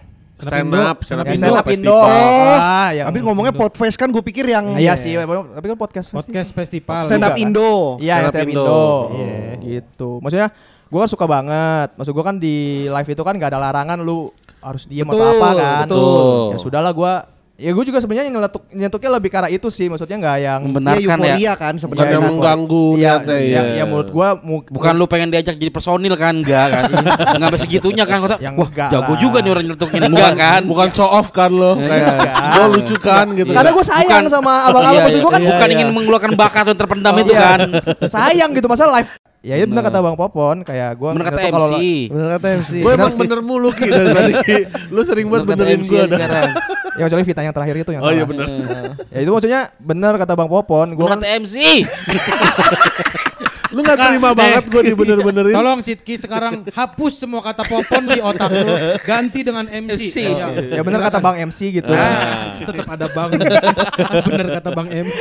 stand 0.42 0.68
up 0.72 0.96
stand 1.00 1.20
up 1.20 1.26
Ya, 1.26 1.32
Indo 1.32 1.44
stand 1.44 1.56
up 1.56 1.66
Indo. 1.66 1.94
festival. 1.94 2.56
Ah, 2.58 2.90
yang 2.90 3.06
Habis 3.06 3.20
ngomongnya 3.22 3.54
podcast 3.54 3.94
kan 3.94 4.08
gue 4.08 4.22
pikir 4.22 4.44
yang 4.44 4.74
Iya 4.74 4.94
sih, 4.94 5.14
tapi 5.14 5.66
kan 5.66 5.78
podcast 5.78 6.10
Podcast 6.10 6.50
festival. 6.50 7.02
stand 7.04 7.22
up 7.22 7.32
kan? 7.32 7.40
Indo. 7.40 7.96
Iya, 7.96 8.14
Stand 8.14 8.26
up 8.26 8.32
stand 8.32 8.42
up 8.42 8.50
Indo. 8.50 8.64
Indo. 8.64 8.84
Iya. 9.12 9.40
Gitu. 9.58 10.10
Maksudnya 10.18 10.48
gue 10.84 10.98
kan 10.98 11.08
suka 11.08 11.26
banget. 11.26 11.88
Maksud 11.94 12.12
gue 12.12 12.24
kan 12.24 12.36
di 12.36 12.56
live 12.84 13.08
itu 13.08 13.22
kan 13.22 13.34
gak 13.34 13.50
ada 13.50 13.60
larangan 13.60 13.98
lu 13.98 14.28
harus 14.58 14.84
diem 14.84 15.02
atau 15.04 15.16
Betul, 15.16 15.30
apa 15.36 15.48
kan. 15.54 15.86
betul. 15.86 16.44
Ya 16.48 16.58
sudahlah 16.58 16.92
gue 16.92 17.12
Ya 17.54 17.70
gue 17.70 17.84
juga 17.84 17.98
sebenarnya 17.98 18.26
nyeletuk 18.28 18.64
nyetuknya 18.66 19.10
lebih 19.12 19.30
karena 19.30 19.46
itu 19.46 19.68
sih. 19.68 19.86
Maksudnya 19.86 20.16
nggak 20.16 20.38
yang 20.38 20.58
Ya, 20.58 20.66
Membenarkan 20.66 20.98
ya. 20.98 21.14
euforia 21.30 21.52
kan 21.54 21.74
sebenarnya. 21.76 22.12
yang 22.12 22.24
mengganggu 22.26 22.86
Iya, 22.92 23.12
niatnya, 23.14 23.36
ya, 23.36 23.44
iya. 23.44 23.62
ya 23.74 23.84
menurut 23.84 24.08
gue 24.08 24.28
mu- 24.40 24.64
Bukan 24.66 24.92
lu 24.94 25.06
pengen 25.06 25.28
diajak 25.28 25.54
jadi 25.54 25.68
personil 25.68 26.14
kan 26.14 26.34
enggak 26.34 26.66
kan. 26.66 26.82
Enggak 26.90 27.38
sampai 27.44 27.60
segitunya 27.60 28.02
kan 28.02 28.18
kata. 28.20 28.36
Yang 28.40 28.54
Wah, 28.56 28.66
enggak 28.66 28.88
jago 28.90 29.04
lah. 29.06 29.18
juga 29.20 29.38
nih 29.38 29.50
orang 29.52 29.64
nyetukin 29.68 30.00
enggak 30.02 30.32
kan. 30.34 30.60
bukan 30.64 30.88
show 30.90 31.06
off 31.06 31.28
kan 31.30 31.50
lo 31.50 31.72
gue 31.76 32.66
lucu 32.72 32.96
kan 32.98 33.26
gitu 33.30 33.52
Karena 33.52 33.70
gue 33.70 33.84
sayang 33.84 34.24
sama 34.26 34.52
abang-abang. 34.66 34.98
Iya, 34.98 35.04
Maksud 35.06 35.20
gue 35.20 35.30
kan 35.30 35.40
iya, 35.40 35.48
bukan 35.52 35.68
ingin 35.70 35.88
mengeluarkan 35.92 36.32
bakat 36.34 36.64
yang 36.66 36.78
terpendam 36.78 37.14
itu 37.16 37.30
Iya. 37.30 37.42
kan. 37.46 37.58
sayang 38.02 38.50
gitu 38.52 38.66
masa 38.66 38.88
live. 38.90 39.12
Ya 39.42 39.58
itu 39.58 39.66
benar 39.66 39.82
kata 39.82 39.98
Bang 39.98 40.14
Popon 40.14 40.62
kayak 40.62 40.94
gue 40.94 41.10
Bener 41.12 41.26
kata 41.26 41.40
MC. 41.50 41.74
Bener 42.14 42.28
kata 42.38 42.46
MC. 42.62 42.72
gue 42.78 42.92
emang 42.94 43.14
bener 43.18 43.38
mulu 43.42 43.74
Ki 43.74 43.90
dari 43.90 44.06
tadi 44.14 44.32
Ki. 44.38 44.58
lu 44.94 45.02
sering 45.02 45.26
banget 45.26 45.42
Bener 45.44 45.50
kata 45.50 45.62
benerin 45.66 45.80
MC 45.82 45.90
gue 45.90 46.04
sekarang. 46.06 46.50
ya 46.98 47.02
kecuali 47.08 47.24
Vita 47.26 47.40
yang 47.42 47.54
terakhir 47.54 47.76
itu 47.82 47.90
yang 47.90 48.02
oh 48.06 48.12
iya 48.14 48.22
bener 48.22 48.46
Ya 49.10 49.18
itu 49.18 49.30
maksudnya 49.34 49.60
benar 49.76 50.14
kata 50.14 50.38
Bang 50.38 50.46
Popon. 50.46 50.94
Gue 50.94 51.02
Bener 51.02 51.10
kan 51.10 51.20
kata 51.20 51.42
MC. 51.42 51.56
lu 53.72 53.80
nggak 53.80 53.98
terima 53.98 54.28
Nah, 54.30 54.36
banget 54.36 54.64
gue 54.68 54.82
dibener-benerin 54.92 55.54
Tolong 55.56 55.80
Sidki 55.80 56.14
sekarang 56.20 56.64
hapus 56.68 57.12
semua 57.18 57.40
kata 57.40 57.64
popon 57.64 58.04
di 58.04 58.20
otak 58.20 58.52
lu, 58.52 58.68
ganti 59.02 59.40
dengan 59.40 59.64
MC. 59.64 60.12
MC. 60.12 60.16
Iya. 60.22 60.46
ya 60.76 60.82
benar 60.84 61.00
kata 61.08 61.18
Bang 61.18 61.36
MC 61.40 61.80
gitu. 61.80 61.88
Ah, 61.92 62.60
tetap 62.60 62.86
ada 62.86 63.06
bang. 63.08 63.30
bener 64.28 64.46
kata 64.60 64.70
bang 64.70 64.88
MC. 65.08 65.20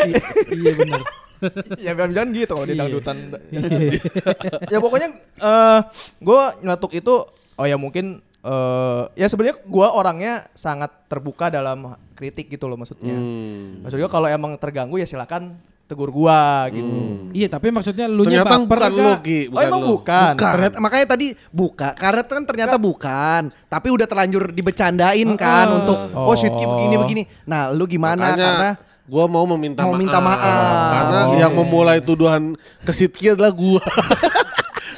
Iya 0.52 0.72
bener. 0.76 1.02
ya 1.82 1.92
jangan 1.98 2.28
gitu 2.30 2.52
kalau 2.54 2.68
di 2.68 2.76
Iya. 2.76 2.82
dangdutan. 2.86 3.16
ya 4.70 4.78
pokoknya 4.78 5.08
eh 5.42 5.80
gue 6.22 6.42
nyeletuk 6.62 6.92
itu 6.94 7.14
oh 7.56 7.66
ya 7.66 7.80
mungkin 7.80 8.20
eh 8.42 9.04
ya 9.16 9.30
sebenarnya 9.30 9.62
gua 9.70 9.94
orangnya 9.94 10.50
sangat 10.58 10.90
terbuka 11.06 11.54
dalam 11.54 11.94
kritik 12.18 12.50
gitu 12.50 12.66
loh 12.66 12.78
maksudnya. 12.78 13.14
Hmm. 13.14 13.86
Maksudnya 13.86 14.10
kalau 14.10 14.28
emang 14.28 14.58
terganggu 14.58 14.98
ya 14.98 15.06
silakan 15.06 15.58
tegur 15.92 16.08
gua 16.08 16.72
gitu. 16.72 17.28
Iya, 17.30 17.52
tapi 17.52 17.68
maksudnya 17.68 18.08
lu 18.08 18.24
nya 18.24 18.48
Ternyata 18.48 18.56
baper 18.56 18.64
bukan 18.80 18.88
gak? 18.88 18.96
lu, 18.96 19.12
Ki. 19.20 19.40
Oh, 19.48 19.60
emang 19.60 19.82
bukan. 19.84 20.34
Ternyata, 20.34 20.76
makanya 20.80 21.06
tadi 21.12 21.28
buka, 21.52 21.90
karet 21.94 22.26
kan 22.26 22.44
ternyata 22.48 22.76
bukan, 22.80 23.42
tapi 23.68 23.88
udah 23.92 24.08
terlanjur 24.08 24.50
dibecandain 24.50 25.30
kan 25.36 25.68
Heeh. 25.68 25.78
untuk 25.78 25.98
oh 26.14 26.32
shoot 26.34 26.54
Ki 26.54 26.64
begini 26.64 26.96
begini. 26.96 27.22
Nah, 27.44 27.70
lu 27.70 27.84
gimana 27.84 28.32
Makanya 28.32 28.40
karena 28.42 28.70
gua 29.04 29.28
mau 29.28 29.44
meminta 29.46 29.84
mau 29.84 29.92
maaf. 29.92 30.00
minta 30.00 30.18
maaf. 30.18 30.88
Karena 30.90 31.20
Oh. 31.22 31.36
yang 31.36 31.52
memulai 31.52 32.00
tuduhan 32.00 32.56
ke 32.82 32.92
Sidki 32.92 33.28
adalah 33.30 33.52
gua. 33.52 33.84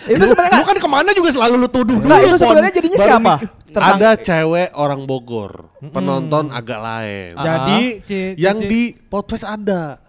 Itu 0.03 0.19
sebenarnya 0.19 0.59
lu 0.59 0.67
kan 0.67 0.77
ke 0.77 0.90
mana 0.92 1.09
juga 1.15 1.31
selalu 1.31 1.56
lu 1.58 1.69
tuduh 1.72 1.95
Nah, 1.97 2.19
itu 2.19 2.35
sebenarnya 2.35 2.76
jadinya 2.76 2.99
Baru 2.99 3.08
siapa? 3.08 3.33
Tersangka. 3.72 3.95
Ada 3.95 4.09
cewek 4.19 4.69
orang 4.76 5.01
Bogor, 5.08 5.72
penonton 5.90 6.51
agak 6.51 6.77
lain. 6.77 7.31
Jadi 7.33 7.79
yang 8.35 8.59
di 8.59 8.92
podcast 8.99 9.47
ada. 9.47 10.02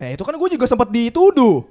Eh 0.00 0.16
itu 0.16 0.22
kan 0.24 0.32
gue 0.32 0.48
juga 0.50 0.64
sempat 0.64 0.88
dituduh. 0.88 1.68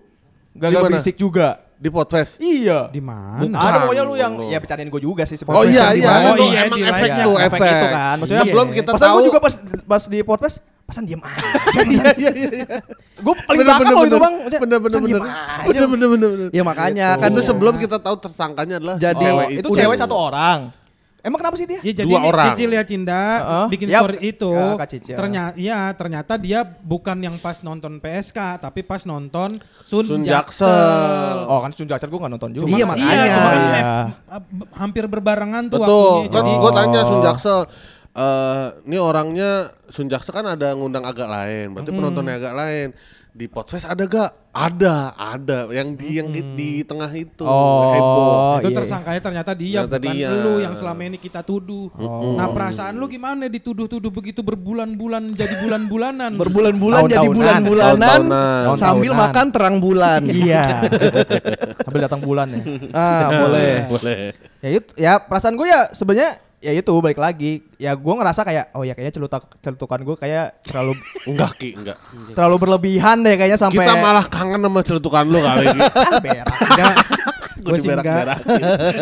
Gagal 0.54 0.70
Di 0.72 0.78
mana? 0.80 0.86
berisik 0.88 1.16
juga. 1.18 1.66
Di 1.76 1.88
podcast. 1.88 2.36
Iya. 2.38 2.92
Di 2.92 3.00
mana? 3.00 3.40
Bukan. 3.42 3.56
Ada 3.56 3.78
pokoknya 3.82 4.04
lu 4.04 4.14
yang 4.14 4.34
ya 4.46 4.60
bercandain 4.60 4.86
gue 4.86 5.02
juga 5.02 5.24
sih 5.24 5.40
Oh 5.48 5.64
iya 5.64 5.96
iya, 5.96 6.30
itu 6.30 6.44
iya, 6.46 6.62
emang 6.68 6.80
efek 6.84 7.10
tuh 7.18 7.34
efek 7.40 7.58
efek. 7.58 7.72
itu 7.72 7.88
kan. 7.90 8.16
Maksudnya 8.20 8.44
Sebelum 8.44 8.68
iya. 8.68 8.76
kita 8.78 8.92
Pasan 8.92 9.02
tahu 9.02 9.16
gue 9.16 9.26
juga 9.26 9.40
pas 9.40 9.54
pas 9.88 10.04
di 10.06 10.20
podcast 10.22 10.56
pasan 10.84 11.04
diem 11.06 11.22
aja. 11.22 11.40
Pasan. 11.66 11.86
Iya 11.88 12.10
iya 12.14 12.32
iya. 12.52 12.78
Gue 13.16 13.34
paling 13.40 13.60
Bener, 13.62 13.66
belakang 13.72 13.82
bener, 13.82 13.96
loh 13.96 14.04
itu 14.04 14.10
bener. 14.12 14.22
bang. 14.22 14.36
Bener 14.36 14.60
bener 14.60 14.78
Pasan 14.84 15.02
bener. 15.02 15.10
diem 15.10 15.24
aja. 15.24 15.64
Bener 15.64 15.88
bener 15.88 16.08
bener. 16.10 16.30
bener. 16.30 16.48
Ya 16.52 16.64
makanya 16.68 17.08
Kan 17.16 17.22
kan 17.24 17.30
itu 17.32 17.42
sebelum 17.42 17.74
kita 17.80 17.98
tahu 17.98 18.16
tersangkanya 18.20 18.76
adalah 18.78 18.96
Jadi- 19.00 19.24
cewek 19.24 19.48
Oh, 19.48 19.60
itu 19.64 19.68
cewek 19.74 19.96
satu 19.98 20.16
orang. 20.20 20.60
Emang 21.20 21.36
kenapa 21.38 21.56
sih 21.56 21.66
dia? 21.66 21.80
Ya 21.80 21.92
jadi 21.94 22.08
Dua 22.08 22.16
nih 22.18 22.28
orang. 22.28 22.46
Cicil 22.50 22.70
ya 22.72 22.84
Cinda 22.84 23.20
Heeh. 23.20 23.66
bikin 23.70 23.88
Ya, 23.88 24.00
story 24.00 24.18
itu 24.26 24.50
ya, 24.50 24.88
Cicil. 24.88 25.16
ternyata 25.16 25.52
ya 25.54 25.80
ternyata 25.92 26.34
dia 26.36 26.60
bukan 26.64 27.18
yang 27.20 27.36
pas 27.38 27.60
nonton 27.60 27.98
PSK 27.98 28.40
tapi 28.58 28.80
pas 28.82 29.04
nonton 29.04 29.60
Sun, 29.84 30.06
Sun 30.06 30.22
Jaksel. 30.22 30.64
Jaksel. 30.64 31.38
Oh 31.46 31.60
kan 31.60 31.72
Sun 31.72 31.86
Jaksel 31.86 32.08
gue 32.08 32.20
gak 32.20 32.32
nonton 32.32 32.52
juga. 32.52 32.66
Iya, 32.66 32.82
Cuma- 32.82 32.96
makanya. 32.96 33.12
Iya, 33.18 33.28
cuma 33.30 33.44
kan 33.46 33.60
Iya. 33.60 33.84
ab- 34.30 34.52
hampir 34.78 35.04
berbarengan 35.06 35.64
tuh 35.68 35.78
Betul. 35.78 35.92
waktunya. 35.92 36.24
Kan 36.24 36.34
Jadi 36.34 36.52
gue 36.56 36.72
tanya 36.74 37.00
Sun 37.04 37.14
Oh. 37.14 37.24
Jaksel. 37.26 37.60
eh 38.12 38.66
ini 38.84 38.98
orangnya 38.98 39.50
Sun 39.88 40.08
Jaksel 40.08 40.34
kan 40.34 40.46
ada 40.48 40.74
ngundang 40.74 41.04
agak 41.04 41.28
lain, 41.28 41.72
berarti 41.72 41.92
penontonnya 41.92 42.36
agak 42.38 42.54
lain. 42.54 42.90
Di 43.40 43.48
podcast 43.48 43.88
ada 43.88 44.04
gak? 44.04 44.52
Ada, 44.52 45.16
ada. 45.16 45.72
Yang 45.72 45.90
di 45.96 46.08
yang 46.20 46.28
di, 46.28 46.44
di 46.60 46.72
tengah 46.84 47.08
itu. 47.16 47.48
Oh, 47.48 47.96
heboh. 47.96 48.60
itu 48.60 48.68
iya. 48.68 48.78
tersangkanya 48.84 49.22
ternyata 49.24 49.52
dia 49.56 49.88
Ternyata 49.88 49.96
bukan 49.96 50.12
dia. 50.12 50.30
lu 50.44 50.54
yang 50.60 50.76
selama 50.76 51.02
ini 51.08 51.16
kita 51.16 51.40
tuduh. 51.48 51.88
Nah 52.36 52.52
perasaan 52.52 53.00
lu 53.00 53.08
gimana 53.08 53.48
dituduh-tuduh 53.48 54.12
begitu 54.12 54.44
berbulan-bulan 54.44 55.40
jadi 55.40 55.56
bulan-bulanan. 55.64 56.36
berbulan-bulan 56.44 57.02
jadi 57.08 57.28
bulan-bulanan 57.32 58.20
sambil 58.76 59.16
makan 59.16 59.46
terang 59.56 59.78
bulan. 59.80 60.22
Iya. 60.40 60.84
Sambil 61.88 62.02
datang 62.04 62.20
bulan 62.20 62.48
ya. 62.52 62.64
Ah, 62.92 63.28
boleh. 63.40 63.74
Boleh. 63.88 64.22
Ya 64.60 64.70
itu 64.84 64.92
ya 65.00 65.14
perasaan 65.16 65.56
gue 65.56 65.64
ya 65.64 65.88
sebenarnya 65.96 66.44
ya 66.60 66.76
itu 66.76 66.92
balik 67.00 67.16
lagi 67.16 67.64
ya 67.76 67.96
gue 67.96 68.14
ngerasa 68.14 68.44
kayak 68.44 68.76
oh 68.76 68.84
ya 68.84 68.92
kayaknya 68.92 69.16
celutak 69.16 69.48
celutukan 69.60 70.00
gue 70.04 70.16
kayak 70.20 70.60
terlalu 70.62 70.92
Enggak 71.32 71.52
Ki, 71.56 71.72
enggak. 71.72 71.98
terlalu 72.36 72.56
berlebihan 72.60 73.24
deh 73.24 73.36
kayaknya 73.36 73.56
sampai 73.56 73.84
Kita 73.84 73.96
malah 73.96 74.28
kangen 74.28 74.60
sama 74.60 74.82
celutukan 74.84 75.24
lu 75.24 75.40
kali 75.40 75.66
Ki. 75.66 75.80
ah, 75.88 76.20
berak. 76.20 76.48
Enggak. 76.48 76.96
Gue 77.60 77.76
Gua 77.76 77.76
sih 77.76 77.92
diberak-berakin. 77.92 78.62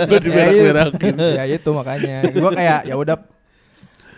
Gue 0.10 0.18
ya, 0.18 0.22
diberak-berakin. 0.22 1.14
ya 1.14 1.44
itu 1.46 1.70
makanya 1.70 2.18
gue 2.26 2.52
kayak 2.52 2.80
ya 2.86 2.96
udah 2.96 3.18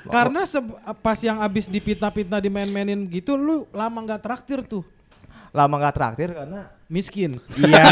Karena 0.07 0.41
se- 0.43 0.63
pas 1.03 1.19
yang 1.19 1.43
abis 1.43 1.67
dipitnah-pitnah 1.67 2.39
dimain-mainin 2.39 3.03
gitu 3.05 3.35
lu 3.35 3.67
lama 3.69 3.99
nggak 3.99 4.19
traktir 4.19 4.63
tuh. 4.63 4.87
lama 5.49 5.75
nggak 5.75 5.91
traktir 5.91 6.29
karena 6.31 6.71
Miskin. 6.87 7.35
iya 7.53 7.83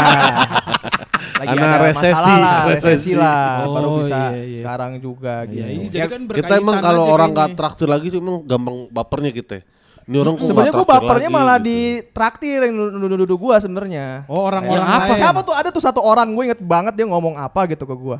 lagi 1.34 1.46
Karena 1.48 1.66
ada 1.68 1.78
resesi, 1.84 2.08
masalah 2.08 2.36
lah 2.38 2.58
resesi 2.64 2.86
resesi. 2.88 3.12
lah 3.12 3.42
Oh, 3.60 3.72
baru 3.72 3.88
bisa 3.98 4.16
iya, 4.16 4.26
iya. 4.40 4.56
sekarang 4.56 4.92
juga 4.98 5.34
gitu 5.44 5.58
Iya, 5.58 5.66
ini 5.68 5.86
Ya, 5.86 5.90
jadi 5.90 6.08
kan 6.08 6.20
kita 6.30 6.52
emang 6.56 6.76
kalau 6.78 7.02
orang 7.06 7.30
nggak 7.30 7.50
traktir 7.54 7.86
lagi 7.86 8.06
tuh 8.08 8.18
emang 8.18 8.36
gampang 8.42 8.76
bapernya 8.88 9.30
kita. 9.30 9.58
Ini 10.04 10.16
orang 10.16 10.34
sebenarnya 10.38 10.72
gue 10.72 10.88
bapernya 10.88 11.28
lagi 11.28 11.36
malah 11.36 11.58
gitu. 11.58 11.68
di 11.68 11.78
traktir 12.08 12.58
yang 12.64 12.72
nuduh-nuduh 12.72 13.36
gue 13.36 13.54
sebenarnya 13.60 14.24
Oh 14.24 14.40
orang-orang 14.42 14.72
Yang 14.74 14.88
apa? 14.88 15.04
lain. 15.04 15.20
Siapa 15.20 15.40
tuh 15.42 15.52
ada 15.52 15.68
tuh 15.68 15.84
satu 15.84 16.00
orang 16.00 16.32
gue 16.32 16.44
inget 16.46 16.60
banget 16.60 16.96
dia 16.96 17.04
ngomong 17.04 17.36
apa 17.36 17.68
gitu 17.68 17.84
ke 17.84 17.92
gue. 17.92 18.16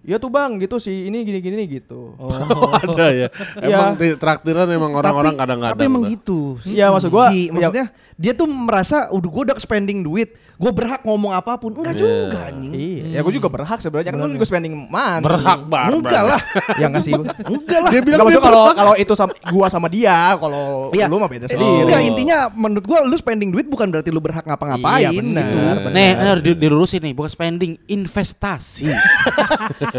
Iya 0.00 0.16
tuh 0.16 0.28
bang 0.28 0.56
gitu 0.56 0.76
sih 0.76 1.06
ini 1.06 1.20
gini 1.22 1.38
gini 1.38 1.62
gitu. 1.68 2.16
Oh, 2.16 2.32
ada 2.80 3.06
ya. 3.10 3.28
Emang 3.60 3.94
di 3.94 4.16
traktiran 4.16 4.64
emang 4.66 4.92
orang-orang 4.92 5.36
kadang-kadang. 5.36 5.76
Tapi 5.76 5.84
emang 5.84 6.08
gitu. 6.08 6.56
Iya 6.64 6.88
maksud 6.88 7.08
gue. 7.08 7.24
Gi, 7.28 7.44
maksudnya 7.50 7.86
dia 8.16 8.32
tuh 8.32 8.48
merasa 8.48 9.08
udah 9.08 9.28
gue 9.28 9.42
udah 9.44 9.56
spending 9.56 10.00
duit, 10.00 10.32
gue 10.56 10.70
berhak 10.70 11.04
ngomong 11.04 11.32
apa 11.32 11.56
pun. 11.56 11.76
Enggak 11.76 11.94
Iya. 11.94 12.00
juga 12.00 12.38
anjing. 12.48 12.72
Iya, 12.72 13.04
ya 13.12 13.20
gue 13.20 13.32
juga 13.36 13.48
berhak 13.48 13.78
sebenarnya 13.78 14.08
kan 14.08 14.16
lu 14.16 14.32
juga 14.32 14.46
spending 14.46 14.72
money. 14.82 15.20
Berhak 15.20 15.60
banget. 15.64 15.92
Enggak 15.94 16.22
lah. 16.26 16.40
yang 16.80 16.90
ngasih 16.90 17.12
Enggak 17.44 17.78
lah. 17.78 17.90
Dia 17.90 18.00
bilang 18.00 18.18
Enggak 18.24 18.42
kalau 18.42 18.64
kalau 18.72 18.94
itu 18.96 19.12
sama 19.12 19.32
gua 19.46 19.66
sama 19.68 19.88
dia, 19.88 20.32
kalau 20.34 20.88
Iya. 20.90 21.06
lu 21.06 21.16
mah 21.16 21.28
beda 21.28 21.44
sendiri. 21.44 21.84
Enggak, 21.84 22.00
intinya 22.02 22.38
menurut 22.50 22.84
gua 22.84 23.04
lu 23.04 23.14
spending 23.14 23.52
duit 23.52 23.68
bukan 23.68 23.86
berarti 23.86 24.08
lu 24.08 24.18
berhak 24.18 24.42
ngapa-ngapain 24.42 24.96
Iya, 25.02 25.10
benar, 25.12 25.44
gitu. 25.44 25.56
benar. 25.58 25.92
Nih, 25.92 26.08
ini 26.10 26.24
harus 26.26 26.42
di- 26.42 26.56
dilurusin 26.58 27.00
nih, 27.02 27.12
bukan 27.12 27.28
spending, 27.28 27.72
investasi. 27.84 28.88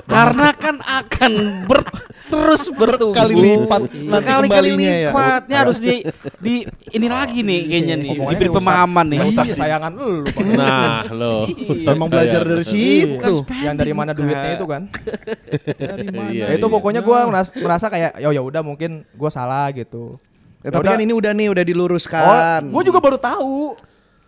Karena 0.04 0.50
kan 0.52 0.76
akan 0.78 1.32
ber, 1.66 1.84
terus 2.26 2.64
bertumbuh. 2.70 3.12
Kali 3.14 3.34
lipat 3.34 3.82
nanti 3.82 4.08
Berkali-kali 4.08 4.48
kembalinya 4.72 4.92
ya. 4.94 5.10
lipat. 5.12 5.42
Ini 5.44 5.56
harus 5.56 5.78
di 5.78 5.96
di 6.38 6.54
ini 6.92 7.08
lagi 7.08 7.40
nih 7.42 7.60
kayaknya 7.66 7.96
nih, 7.98 8.10
Omongannya 8.14 8.38
diberi 8.38 8.50
pemahaman 8.54 9.06
nih. 9.08 9.18
Ustaz 9.26 9.46
kesayangan 9.50 9.92
lu. 9.92 10.12
Pak. 10.24 10.44
Nah, 10.52 11.02
lo. 11.12 11.36
Ustaz 11.70 11.94
Emang 11.94 12.08
belajar 12.08 12.42
dari 12.42 12.64
Iya. 12.64 12.72
situ. 12.72 13.34
Yang 13.60 13.76
dari 13.78 13.92
mana 13.92 14.12
duitnya 14.12 14.52
itu 14.54 14.66
kan? 14.66 14.82
Dari 15.78 16.08
mana? 16.08 16.30
Iya, 16.30 16.46
Ya 16.48 16.54
itu 16.54 16.64
iya. 16.64 16.72
pokoknya 16.72 17.02
gua 17.02 17.28
merasa, 17.28 17.52
merasa 17.56 17.86
kayak 17.88 18.12
ya 18.16 18.30
ya 18.30 18.42
udah 18.42 18.62
mungkin 18.62 19.04
gua 19.12 19.28
salah 19.28 19.68
gitu. 19.72 20.16
Ya, 20.62 20.70
tapi 20.70 20.88
kan 20.88 21.00
ini 21.00 21.10
udah 21.10 21.34
nih 21.34 21.50
udah 21.50 21.64
Oh, 21.64 21.68
diluruskan. 21.68 22.62
gua 22.70 22.82
juga 22.82 23.00
baru 23.00 23.18
tahu. 23.18 23.76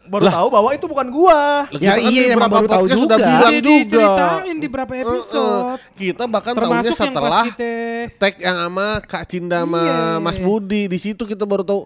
Baru 0.04 0.28
tahu 0.28 0.48
bahwa 0.50 0.70
itu 0.70 0.86
bukan 0.86 1.08
gua. 1.08 1.64
Lah, 1.66 1.80
Ya 1.80 1.96
kan 1.96 2.04
iya, 2.06 2.24
emang 2.32 2.52
baru 2.52 2.68
tahu 2.68 2.84
podcast 2.84 3.00
sudah 3.00 3.16
juga. 3.16 3.30
bilang 3.30 3.54
Jadi 3.54 3.64
juga. 3.64 3.80
diceritain 3.80 4.56
di 4.56 4.68
berapa 4.68 4.92
Eh, 4.92 4.98
eh. 4.98 5.04
episode. 5.06 5.80
Kita 5.94 6.24
bahkan 6.28 6.54
Termasuk 6.54 6.68
tahunya 6.68 6.92
yang 7.00 7.14
setelah 7.16 7.44
kita 7.48 7.72
tag 8.18 8.34
yang 8.38 8.58
sama 8.60 8.88
Kak 9.02 9.24
Cinda 9.26 9.58
sama 9.64 9.80
Iya. 9.80 10.00
Mas 10.20 10.38
Budi 10.38 10.84
di 10.86 10.98
situ 10.98 11.24
kita 11.24 11.44
baru 11.44 11.64
tahu. 11.64 11.82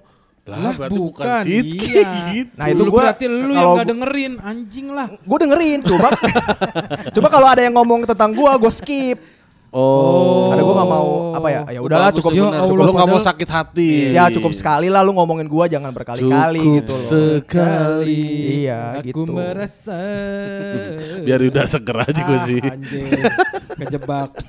Lah, 0.47 0.57
Lah 0.61 0.73
berarti 0.73 0.95
bukan, 0.95 1.25
bukan, 1.27 1.43
iya. 1.43 2.07
gitu. 2.31 2.51
Nah, 2.55 2.65
itu 2.71 2.83
gua 2.87 3.01
berarti 3.03 3.25
lu 3.27 3.37
yang 3.43 3.51
kalau 3.53 3.73
gak 3.75 3.87
dengerin 3.87 4.33
anjing 4.39 4.87
lah. 4.89 5.07
Gue 5.19 5.37
dengerin 5.37 5.79
coba. 5.83 6.07
coba 7.15 7.27
kalau 7.27 7.47
ada 7.47 7.61
yang 7.61 7.75
ngomong 7.75 8.07
tentang 8.07 8.31
gua, 8.31 8.55
gue 8.55 8.71
skip. 8.71 9.19
Oh. 9.77 10.49
Karena 10.49 10.63
gue 10.65 10.75
gak 10.75 10.89
mau 10.89 11.09
apa 11.37 11.47
ya? 11.53 11.61
Ya 11.69 11.79
udahlah 11.85 12.09
cukup 12.09 12.31
ya, 12.33 12.41
Allah, 12.41 12.65
cukup 12.65 12.81
Lu 12.81 12.91
nggak 12.91 13.07
mau 13.07 13.21
sakit 13.21 13.45
hati. 13.47 13.91
Ya 14.09 14.25
cukup 14.33 14.51
sekali 14.51 14.89
lah 14.89 15.05
lu 15.05 15.13
ngomongin 15.13 15.45
gua 15.45 15.69
jangan 15.69 15.93
berkali-kali 15.93 16.57
Cukup 16.57 16.77
gitu 16.81 16.93
loh. 16.97 17.09
sekali. 17.13 18.25
Iya 18.65 18.81
Aku 18.97 19.05
gitu. 19.05 19.21
merasa 19.29 19.99
Biar 21.25 21.39
udah 21.39 21.65
seger 21.69 21.97
aja 22.01 22.21
gue 22.23 22.39
sih. 22.43 22.59
Ah, 22.59 22.73
anjing. 22.73 23.05
Kejebak. 23.77 24.29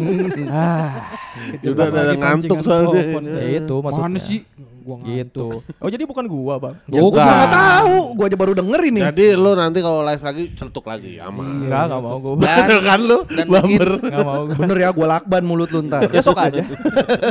Ah, 0.49 1.13
Ya 1.61 1.71
udah 1.71 1.87
ada 1.87 2.15
ngantuk 2.17 2.65
soalnya. 2.65 3.05
ya 3.37 3.61
itu 3.61 3.75
maksudnya. 3.79 4.07
Mana 4.07 4.19
sih? 4.19 4.41
Gua 4.89 5.05
Gitu. 5.05 5.47
Oh 5.85 5.89
jadi 5.89 6.03
bukan 6.03 6.25
gua, 6.25 6.55
Bang. 6.57 6.75
Ya, 6.87 6.99
gua 6.99 7.13
juga 7.13 7.29
nggak 7.29 7.53
tahu, 7.53 7.95
gua 8.15 8.25
aja 8.25 8.37
baru 8.37 8.53
denger 8.55 8.81
ini. 8.83 9.01
Jadi 9.05 9.25
lu 9.35 9.51
nanti 9.53 9.79
kalau 9.79 10.01
live 10.01 10.23
lagi 10.23 10.45
celetuk 10.53 10.85
lagi 10.85 11.13
aman. 11.19 11.45
Enggak, 11.63 11.83
enggak 11.87 12.01
mau 12.01 12.17
gua. 12.17 12.35
Bener 12.41 12.79
kan 12.81 13.01
lu? 13.01 13.19
dan 13.29 13.47
Bumper. 13.47 13.91
Enggak 14.03 14.25
mau 14.25 14.43
gua. 14.45 14.57
Bener 14.57 14.77
ya, 14.79 14.89
gua 14.91 15.07
lakban 15.11 15.43
mulut 15.43 15.69
lu 15.69 15.85
ntar. 15.85 16.09
Besok 16.09 16.39
aja. 16.39 16.65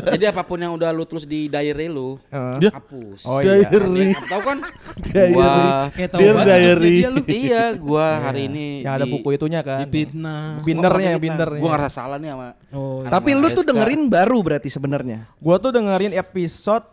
Jadi 0.07 0.23
apa 0.23 0.41
pun 0.41 0.57
yang 0.57 0.73
udah 0.73 0.89
lu 0.91 1.03
tulis 1.03 1.23
di 1.23 1.47
diary 1.47 1.87
lu, 1.87 2.21
Heeh. 2.29 2.69
hapus. 2.69 3.25
Oh 3.25 3.39
iya. 3.39 3.65
Diary. 3.65 4.13
Tahu 4.13 4.41
kan? 4.43 4.57
Diary. 5.01 5.33
Gua 5.33 5.49
Kayak 5.89 6.09
tahu 6.09 6.19
Dear 6.19 6.33
banget 6.35 6.47
diary. 6.47 6.95
iya, 7.27 7.63
gua 7.73 8.05
hari 8.21 8.41
ini 8.45 8.67
Yang 8.81 8.93
ada 8.93 9.05
di- 9.05 9.11
buku 9.11 9.29
itunya 9.31 9.61
kan. 9.61 9.79
Dipitnah. 9.83 10.61
Bindernya 10.61 11.09
yang 11.09 11.21
bindernya. 11.21 11.57
Gua 11.57 11.71
ngerasa 11.73 11.95
salah 11.97 12.17
nih 12.17 12.29
sama 12.29 12.49
Oh, 12.69 12.99
Tapi 13.01 13.31
lu 13.31 13.47
tuh 13.49 13.63
dengerin 13.63 14.05
baru 14.07 14.37
berarti 14.39 14.67
sebenarnya. 14.67 15.25
Gua 15.37 15.55
tuh 15.57 15.71
dengerin 15.71 16.11
episode 16.13 16.83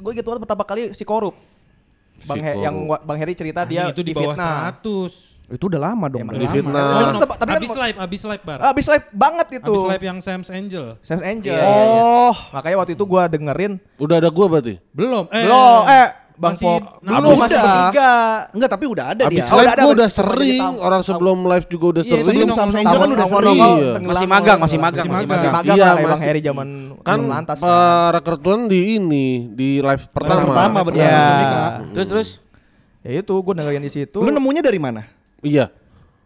gue 0.00 0.12
gitu 0.12 0.26
banget 0.26 0.42
pertama 0.42 0.64
kali 0.64 0.82
si 0.90 1.04
korup. 1.04 1.36
Bang 2.20 2.36
Si 2.36 2.40
He- 2.40 2.52
Korup. 2.52 2.64
yang 2.64 2.76
Bang 3.00 3.16
Heri 3.16 3.32
cerita 3.32 3.60
dia 3.62 3.88
itu 3.88 4.00
di 4.00 4.12
bawah 4.12 4.32
difitnah. 4.32 4.76
100. 4.76 5.28
Itu 5.50 5.66
udah 5.66 5.80
lama 5.82 6.06
dong. 6.06 6.20
Emang 6.22 6.34
Di 6.34 6.42
lama. 6.42 6.52
fitnah. 6.52 6.84
Oh, 6.84 7.00
no. 7.10 7.18
tapi- 7.18 7.38
tapi 7.38 7.48
kan- 7.48 7.58
abis 7.58 7.70
live, 7.74 7.96
abis 7.98 8.20
live 8.24 8.44
bar. 8.44 8.58
Abis 8.62 8.86
live 8.86 9.06
banget 9.10 9.46
itu. 9.56 9.72
Abis 9.72 9.84
live 9.88 10.04
yang 10.04 10.18
Sam's 10.20 10.48
Angel. 10.48 10.84
Sam's 11.00 11.20
Angel. 11.22 11.50
Iya, 11.50 11.60
iya, 11.60 11.82
iya. 11.82 12.02
Oh, 12.28 12.34
makanya 12.50 12.76
waktu 12.78 12.92
itu 12.92 13.04
gua 13.04 13.24
dengerin 13.26 13.72
Udah 13.96 14.16
ada 14.16 14.28
gua 14.28 14.46
berarti. 14.48 14.78
Belum. 14.90 15.26
Eh, 15.28 15.42
Belum, 15.42 15.80
eh 15.86 16.06
Bang 16.40 16.56
Masih 16.56 16.64
Pop. 16.64 16.80
Dulu 16.98 17.12
abis- 17.12 17.36
masih 17.38 17.52
Udah. 17.52 17.64
bertiga. 17.68 18.12
Enggak, 18.50 18.70
tapi 18.70 18.84
udah 18.88 19.04
ada 19.06 19.22
Abis 19.22 19.36
dia. 19.36 19.44
live 19.44 19.60
udah 19.60 19.68
ada, 19.70 19.82
gua 19.82 19.92
udah 19.92 20.08
sering, 20.08 20.62
orang 20.80 21.02
sebelum 21.04 21.38
live 21.44 21.66
juga 21.68 21.86
udah 21.86 22.02
Iya, 22.02 22.10
sering. 22.10 22.24
sebelum 22.24 22.48
Sam 22.50 22.70
Angel 22.72 22.96
kan 22.96 23.10
udah 23.10 23.28
sering. 23.28 23.60
Iya. 23.60 23.90
Masih 24.00 24.26
magang, 24.26 24.58
masih 24.58 24.78
magang, 24.80 25.04
masih 25.04 25.10
masih 25.12 25.28
masih 25.28 25.28
magang. 25.28 25.52
magang 25.52 25.76
Iya, 25.76 25.84
lah 25.84 26.08
Bang 26.08 26.22
Heri 26.22 26.40
zaman 26.40 26.68
kan 26.98 27.18
belum 27.18 27.28
lantas. 27.30 27.56
kan. 27.56 27.68
para 27.68 28.20
kerutuan 28.20 28.60
di 28.66 28.80
ini 28.96 29.26
di 29.50 29.68
live 29.78 30.04
pertama. 30.08 30.48
pertama, 30.48 30.78
benar. 30.82 30.96
Ya. 30.98 31.24
Terus 31.92 32.08
terus 32.08 32.28
Ya 33.00 33.16
itu 33.16 33.32
gue 33.32 33.54
dengerin 33.54 33.80
di 33.80 33.88
situ. 33.90 34.18
Lu 34.18 34.28
nemunya 34.28 34.60
dari 34.60 34.76
mana? 34.76 35.04
Iya. 35.40 35.68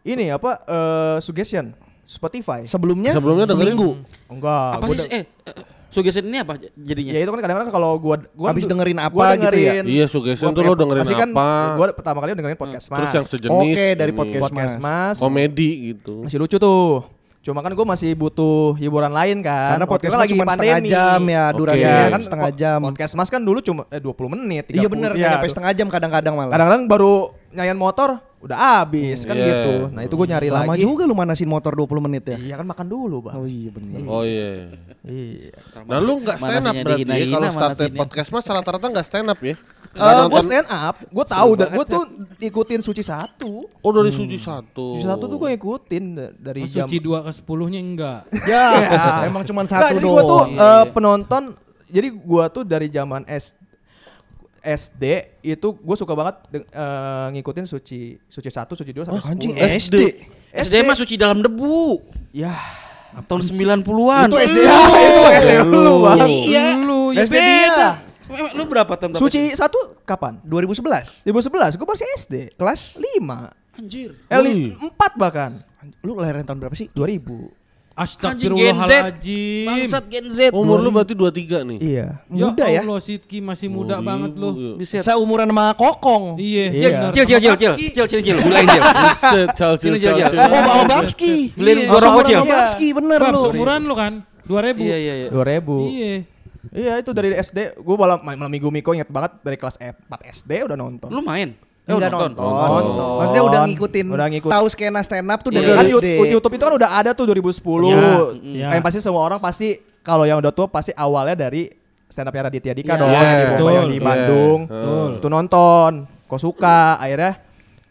Ini 0.01 0.31
apa? 0.33 0.59
eh, 0.61 1.17
suggestion 1.19 1.71
Spotify. 2.03 2.63
Sebelumnya? 2.65 3.11
Sebelumnya 3.11 3.47
dengerin 3.47 3.67
seminggu. 3.73 3.91
Enggak. 4.27 4.71
apa 4.77 4.85
sih 4.93 5.07
eh 5.09 5.23
eh, 5.25 5.55
suggestion 5.95 6.27
ini 6.27 6.39
apa 6.39 6.59
jadinya? 6.75 7.13
Ya 7.15 7.21
itu 7.23 7.31
kan 7.31 7.41
kadang-kadang 7.41 7.71
kalau 7.71 7.91
gua 7.97 8.19
gua 8.35 8.51
Habis 8.51 8.67
dengerin 8.67 8.99
apa 8.99 9.15
gua 9.15 9.33
gitu 9.33 9.47
ya? 9.55 9.79
dengerin- 9.79 9.87
Iya, 9.87 10.07
suggestion 10.11 10.51
gua- 10.51 10.59
tuh 10.59 10.63
lo 10.65 10.75
dengerin 10.75 11.07
kan 11.07 11.31
apa. 11.31 11.49
Gua 11.79 11.87
pertama 11.95 12.19
kali 12.21 12.35
dengerin 12.35 12.59
podcast 12.59 12.87
Mas. 12.91 12.99
Terus 12.99 13.13
yang 13.15 13.27
sejenis. 13.31 13.55
Oke, 13.71 13.87
dari 13.95 14.11
ini. 14.11 14.19
podcast 14.19 14.43
podcast 14.45 14.77
Mas. 14.77 15.17
Komedi 15.17 15.71
gitu. 15.89 16.27
Masih 16.27 16.37
lucu 16.37 16.59
tuh. 16.59 17.07
Cuma 17.41 17.61
kan 17.61 17.69
gue 17.71 17.85
masih 17.85 18.17
butuh 18.17 18.73
hiburan 18.75 19.13
lain 19.13 19.45
kan. 19.45 19.77
Karena 19.77 19.85
podcast 19.85 20.17
Mas 20.17 20.27
cuma 20.27 20.45
setengah 20.49 20.81
jam 20.81 21.21
ya, 21.23 21.45
durasinya 21.53 21.93
Iya, 21.93 22.01
kan 22.01 22.11
kan 22.11 22.23
setengah 22.25 22.51
jam. 22.57 22.79
Podcast 22.81 23.13
Mas 23.13 23.29
kan 23.29 23.41
dulu 23.45 23.61
cuma 23.61 23.85
eh, 23.89 24.01
20 24.01 24.33
menit, 24.33 24.65
30. 24.67 24.81
Iya 24.81 24.89
bener, 24.89 25.11
Iya, 25.13 25.21
nggak 25.21 25.33
nyampe 25.37 25.49
setengah 25.53 25.73
jam 25.77 25.89
kadang-kadang 25.93 26.33
malah. 26.33 26.49
Kadang-kadang 26.51 26.83
baru 26.89 27.15
nyanyian 27.53 27.77
motor 27.77 28.17
udah 28.41 28.57
habis 28.81 29.29
kan 29.29 29.37
Iya. 29.37 29.45
gitu. 29.45 29.73
Nah, 29.93 30.03
itu 30.03 30.15
gue 30.15 30.27
nyari 30.27 30.49
Lama 30.49 30.73
lagi. 30.73 30.83
juga 30.83 31.05
lu 31.05 31.13
manasin 31.13 31.45
motor 31.45 31.77
20 31.77 32.01
menit 32.01 32.25
ya. 32.25 32.37
Iya 32.41 32.55
kan 32.57 32.65
makan 32.65 32.87
dulu, 32.89 33.17
Bang. 33.21 33.37
Oh 33.37 33.45
iya 33.45 33.69
bener. 33.69 33.99
Oh 34.09 34.25
iya. 34.25 34.73
Iya. 35.05 35.53
Nah 35.85 36.01
lu 36.01 36.17
nggak 36.19 36.39
stand 36.39 36.65
up 36.65 36.75
berarti 36.75 37.05
ya 37.05 37.27
kalau 37.29 37.49
manasinya. 37.53 37.99
podcast 38.01 38.29
mas 38.31 38.47
rata-rata 38.47 38.87
nggak 38.89 39.05
stand 39.05 39.29
up 39.29 39.37
ya? 39.39 39.53
Eh, 39.53 39.57
Nggak 39.95 40.13
gue 40.17 40.23
nonton- 40.27 40.49
stand 40.49 40.67
up, 40.67 40.97
gue 41.07 41.25
tahu 41.29 41.51
dan 41.55 41.69
gue 41.71 41.85
tuh 41.87 42.03
ikutin 42.43 42.81
suci 42.81 43.03
satu. 43.05 43.69
Oh 43.71 43.91
dari 43.93 44.11
suci 44.11 44.35
satu. 44.35 44.97
Suci 44.97 45.05
satu 45.05 45.25
tuh 45.27 45.37
gue 45.39 45.51
ikutin 45.53 46.05
da- 46.11 46.33
dari 46.33 46.65
Pas 46.65 46.73
jam. 46.73 46.89
Suci 46.89 46.99
2 46.99 47.21
ke 47.21 47.31
10-nya 47.37 47.79
enggak. 47.79 48.21
Ya, 48.51 48.67
emang 49.29 49.45
cuma 49.45 49.63
satu 49.63 49.93
jadi 49.93 50.03
gue 50.03 50.23
tuh 50.25 50.41
doang. 50.43 50.51
eh, 50.53 50.85
penonton. 50.89 51.43
Jadi 51.87 52.09
gue 52.11 52.45
tuh 52.51 52.63
dari 52.65 52.89
zaman 52.89 53.23
S 53.25 53.53
SD 54.59 55.05
itu 55.45 55.69
gue 55.77 55.95
suka 55.95 56.11
banget 56.11 56.37
de- 56.49 56.65
eh, 56.65 57.27
ngikutin 57.31 57.69
suci 57.69 58.17
suci 58.25 58.49
satu, 58.49 58.73
suci 58.73 58.91
dua 58.91 59.05
sampai 59.05 59.21
Oh, 59.21 59.31
anjing, 59.31 59.53
10. 59.53 59.79
SD. 59.79 59.97
SD 60.51 60.75
mah 60.81 60.97
suci 60.97 61.15
dalam 61.15 61.39
debu. 61.39 62.01
Ya. 62.33 62.57
Tahun 63.23 63.41
90-an. 63.41 64.27
Itu 64.27 64.39
SD 64.39 64.59
Ya, 64.61 64.79
itu 65.01 65.23
SD 65.39 65.53
lu, 65.65 66.03
Bang. 66.03 66.19
Iya. 66.27 66.65
Lu 66.79 67.01
ya 67.11 67.23
SD 67.23 67.37
dia. 67.37 67.89
Lu 68.53 68.65
berapa 68.65 68.91
tahun? 68.95 69.15
Suci 69.17 69.53
satu 69.53 70.01
kapan? 70.03 70.41
2011. 70.43 71.23
2011, 71.23 71.77
gue 71.77 71.87
masih 71.87 72.07
SD. 72.17 72.35
Kelas 72.55 72.97
5. 72.97 73.55
Anjir. 73.75 74.11
Eh, 74.27 74.41
li- 74.41 74.71
4 74.73 74.91
bahkan. 75.15 75.51
Lu 76.01 76.15
kelahiran 76.15 76.43
tahun 76.43 76.59
berapa 76.59 76.75
sih? 76.75 76.89
2000. 76.91 77.64
Astagfirullahaladzim. 77.95 79.67
Bangsat 79.71 80.05
Gen 80.11 80.27
Z. 80.29 80.39
Umur 80.51 80.83
lu 80.83 80.91
berarti 80.91 81.15
23 81.15 81.63
nih. 81.63 81.79
Iya. 81.79 82.07
Muda 82.27 82.67
ya. 82.67 82.81
Allah, 82.83 82.99
Sidki 82.99 83.39
masih 83.39 83.71
muda 83.71 83.99
Oh, 83.99 84.03
banget 84.03 84.35
iya. 84.35 84.43
lu. 84.43 84.51
Bisa. 84.77 84.99
Seumuran 85.01 85.47
sama 85.47 85.75
Kokong. 85.79 86.37
Iya, 86.37 86.65
Iya. 86.71 86.89
Cil 87.11 87.25
cil 87.25 87.39
cil 87.39 87.55
cil 87.55 87.73
cil 87.79 88.07
cil 88.11 88.21
cil 88.21 88.37
bulain 88.43 88.67
cil. 88.67 88.83
Cil 89.55 89.75
Cil, 89.79 89.95
Cil. 89.97 90.15
cil. 90.27 90.39
Oh, 90.39 90.49
bawa 90.51 90.85
Babski. 90.85 91.55
Beliin 91.55 91.77
Iya. 91.81 91.89
gua 91.89 91.99
rokok 92.01 92.23
cil. 92.25 92.39
Babski 92.43 92.87
bener 92.91 93.19
lu. 93.25 93.41
seumuran 93.41 93.81
lu 93.87 93.95
kan? 93.95 94.13
2000. 94.45 94.77
Iya 94.77 94.97
iya 94.99 95.15
iya. 95.17 95.29
2000. 95.31 95.89
Iya. 95.89 96.15
Iya 96.75 96.93
itu 96.99 97.11
dari 97.13 97.31
SD 97.33 97.77
gue 97.77 97.97
malam 97.97 98.19
malam 98.19 98.51
minggu 98.51 98.67
Miko 98.67 98.91
inget 98.91 99.07
banget 99.07 99.39
dari 99.41 99.55
kelas 99.55 99.79
4 99.79 99.95
SD 100.27 100.65
udah 100.65 100.75
nonton. 100.75 101.07
Lu 101.07 101.21
main? 101.21 101.55
Eh, 101.85 101.93
Enggak 101.93 102.11
nonton. 102.11 102.33
nonton. 102.33 102.53
Nonton. 102.81 103.15
Maksudnya 103.21 103.43
udah 103.45 103.61
ngikutin, 103.67 104.07
Udah 104.09 104.27
ngikut. 104.27 104.49
tahu 104.49 104.67
skena 104.67 105.01
stand 105.01 105.29
up 105.29 105.39
tuh 105.39 105.51
Iya. 105.51 105.59
dari 105.59 105.69
kan 105.71 105.85
SD. 105.85 105.93
YouTube, 105.93 106.33
YouTube 106.33 106.55
itu 106.57 106.65
kan 106.65 106.75
udah 106.75 106.91
ada 106.95 107.11
tuh 107.13 107.25
2010. 107.27 107.93
Iya, 108.41 108.65
Yang 108.67 108.73
iya. 108.73 108.81
pasti 108.81 108.99
semua 108.99 109.21
orang 109.23 109.37
pasti 109.37 109.69
kalau 110.01 110.25
yang 110.25 110.41
udah 110.41 110.49
tua 110.49 110.65
pasti 110.65 110.93
awalnya 110.93 111.37
dari 111.39 111.69
stand 112.07 112.25
up 112.25 112.33
Raditya 112.33 112.73
Dika 112.73 112.89
Iya. 112.91 112.99
dong 112.99 113.11
Iya, 113.11 113.21
yang 113.21 113.37
di 113.37 113.45
Bogor, 113.51 113.71
yang 113.71 113.87
di. 113.87 113.99
Bandung. 114.01 114.59
Betul. 114.65 115.11
Tuh 115.21 115.31
nonton, 115.31 115.91
kok 116.25 116.41
suka 116.41 116.97
akhirnya 116.97 117.33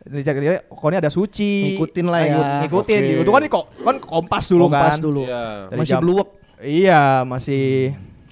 dia 0.04 0.60
kok 0.60 0.84
ini 0.86 0.98
ada 0.98 1.08
suci 1.08 1.54
Ngikutin 1.72 2.06
lah 2.08 2.20
ya. 2.20 2.28
ngikut- 2.28 2.52
ngikutin 2.60 3.02
Oke. 3.06 3.22
itu 3.22 3.32
kan 3.32 3.42
kok 3.48 3.66
kan 3.80 3.96
kompas 4.00 4.46
dulu 4.48 4.64
Kompas 4.68 4.90
kan 4.90 4.98
dulu. 5.00 5.22
Iya. 5.24 5.44
Dari 5.70 5.80
Masih 5.80 5.94
jam- 5.94 6.02
bluwek. 6.02 6.28
iya 6.60 7.02
masih 7.24 7.66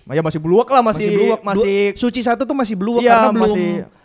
ya 0.06 0.20
masih 0.20 0.40
bluwek 0.42 0.68
lah 0.68 0.82
masih 0.82 1.08
bluwek. 1.08 1.40
masih, 1.40 1.78
Suci 1.96 2.20
satu 2.20 2.44
tuh 2.44 2.52
masih 2.52 2.76
bluwek 2.76 3.06
Iya, 3.06 3.14
karena 3.16 3.30
belum 3.32 3.46
masih- 3.48 4.01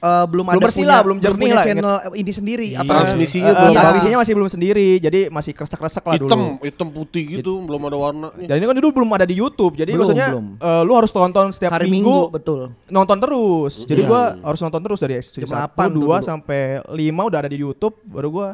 eh, 0.00 0.24
belum 0.26 0.42
belum 0.42 0.46
ada 0.50 0.60
bersih 0.62 0.80
punya, 0.80 0.90
lah, 0.90 1.00
belum 1.00 1.18
jernih 1.18 1.40
punya 1.42 1.54
lah, 1.54 1.64
channel 1.64 1.94
ini 2.14 2.32
sendiri. 2.32 2.66
Iya. 2.70 2.78
Apa 2.80 2.90
Transmisinya 2.90 3.46
Eh, 3.46 3.54
belum. 3.54 3.74
transmisinya 3.74 4.18
masih 4.18 4.32
belum 4.34 4.48
sendiri 4.48 4.88
jadi 4.98 5.20
masih 5.28 5.52
kresek-kresek 5.52 6.02
lah 6.02 6.14
Hitam, 6.16 6.28
dulu 6.30 6.44
hitam 6.62 6.88
putih 6.88 7.24
gitu, 7.36 7.52
belum 7.60 7.80
ada 7.84 7.96
warnanya. 7.96 8.46
Dan 8.46 8.54
ini 8.56 8.64
kan 8.64 8.74
dulu 8.74 8.88
belum 8.94 9.10
ada 9.12 9.24
di 9.24 9.34
YouTube, 9.34 9.74
jadi 9.74 9.90
Belum, 9.90 10.00
maksudnya 10.02 10.28
belum. 10.30 10.46
eh, 10.58 10.82
lu 10.82 10.92
harus 10.94 11.10
tonton 11.10 11.46
setiap 11.50 11.72
hari 11.72 11.86
minggu, 11.86 12.08
Minggu, 12.08 12.32
betul. 12.32 12.60
nonton 12.86 13.16
terus. 13.16 13.74
Jadi 13.84 14.00
Iya. 14.00 14.08
gua 14.08 14.22
harus 14.42 14.60
nonton 14.60 14.80
terus 14.80 14.98
dari 14.98 15.14
jam 15.16 15.44
Jam 15.44 15.48
8 15.68 15.68
8 15.68 15.86
tuh 15.86 15.92
2 15.92 15.92
dulu. 15.92 16.12
sampai 16.22 16.60
5 16.86 17.22
udah 17.22 17.38
ada 17.38 17.48
di 17.48 17.58
YouTube, 17.58 17.94
baru 18.02 18.28
gua 18.28 18.48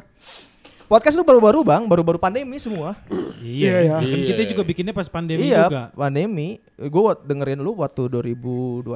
Podcast 0.86 1.18
itu 1.18 1.26
baru-baru 1.26 1.66
Bang, 1.66 1.90
baru-baru 1.90 2.14
pandemi 2.16 2.56
semua. 2.58 2.94
Iya, 3.46 3.78
Iya, 3.86 3.94
Kan 4.02 4.10
iya. 4.10 4.26
kita 4.34 4.42
juga 4.50 4.62
bikinnya 4.66 4.90
pas 4.90 5.06
pandemi 5.06 5.46
iya, 5.46 5.70
juga. 5.70 5.82
pandemi. 5.94 6.58
Gua 6.90 7.14
dengerin 7.14 7.62
lu 7.62 7.78
waktu 7.78 8.10
2021. 8.10 8.90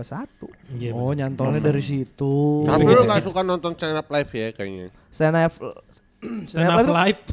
Iya, 0.75 0.91
Oh, 0.91 1.15
nyantolnya 1.15 1.63
dari 1.63 1.79
situ. 1.79 2.67
Tapi 2.67 2.83
Tapi 2.83 2.99
lu 2.99 3.03
gak 3.07 3.23
suka 3.23 3.47
nonton 3.47 3.79
stand 3.79 3.95
up 3.95 4.11
live 4.11 4.31
ya 4.31 4.49
kayaknya. 4.51 4.87
Stand 5.13 5.39
up 5.39 5.55
Stand 6.51 6.67
up 6.69 6.89
live. 6.89 7.21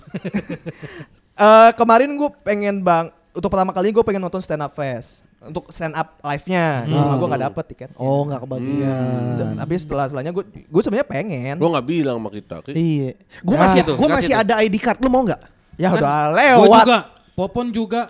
Eh, 1.38 1.72
kemarin 1.78 2.10
gue 2.18 2.30
pengen 2.42 2.82
bang 2.82 3.14
untuk 3.30 3.54
pertama 3.54 3.70
kali 3.70 3.94
gue 3.94 4.02
pengen 4.02 4.26
nonton 4.26 4.42
stand 4.42 4.58
up 4.58 4.74
fest 4.74 5.22
untuk 5.48 5.70
stand 5.70 5.92
up 5.92 6.20
live-nya 6.22 6.66
cuma 6.86 7.16
gue 7.16 7.28
nggak 7.28 7.44
dapet 7.48 7.64
tiket 7.68 7.90
Oh, 7.96 8.24
nggak 8.24 8.42
kebagian. 8.44 9.56
tapi 9.56 9.74
setelah 9.76 10.06
setelahnya 10.06 10.32
gue 10.32 10.44
gue 10.46 10.82
sebenarnya 10.82 11.08
pengen 11.08 11.56
Lu 11.56 11.68
gak 11.70 11.84
bilang 11.84 12.16
sama 12.18 12.30
kita. 12.30 12.56
Ki. 12.62 12.72
Iya. 12.72 13.12
Gue 13.42 13.56
Ya, 13.56 13.60
masih 13.60 13.80
itu, 13.82 13.94
gua 13.94 14.08
kasih 14.08 14.16
masih 14.18 14.34
tuh. 14.34 14.44
ada 14.44 14.54
ID 14.62 14.76
card. 14.78 15.00
Lu 15.00 15.08
mau 15.08 15.24
nggak? 15.24 15.42
ya 15.76 15.90
udah 15.92 16.02
Gue 16.02 16.38
lewat 16.38 16.68
juga, 16.82 16.98
Popon 17.34 17.68
juga, 17.70 18.02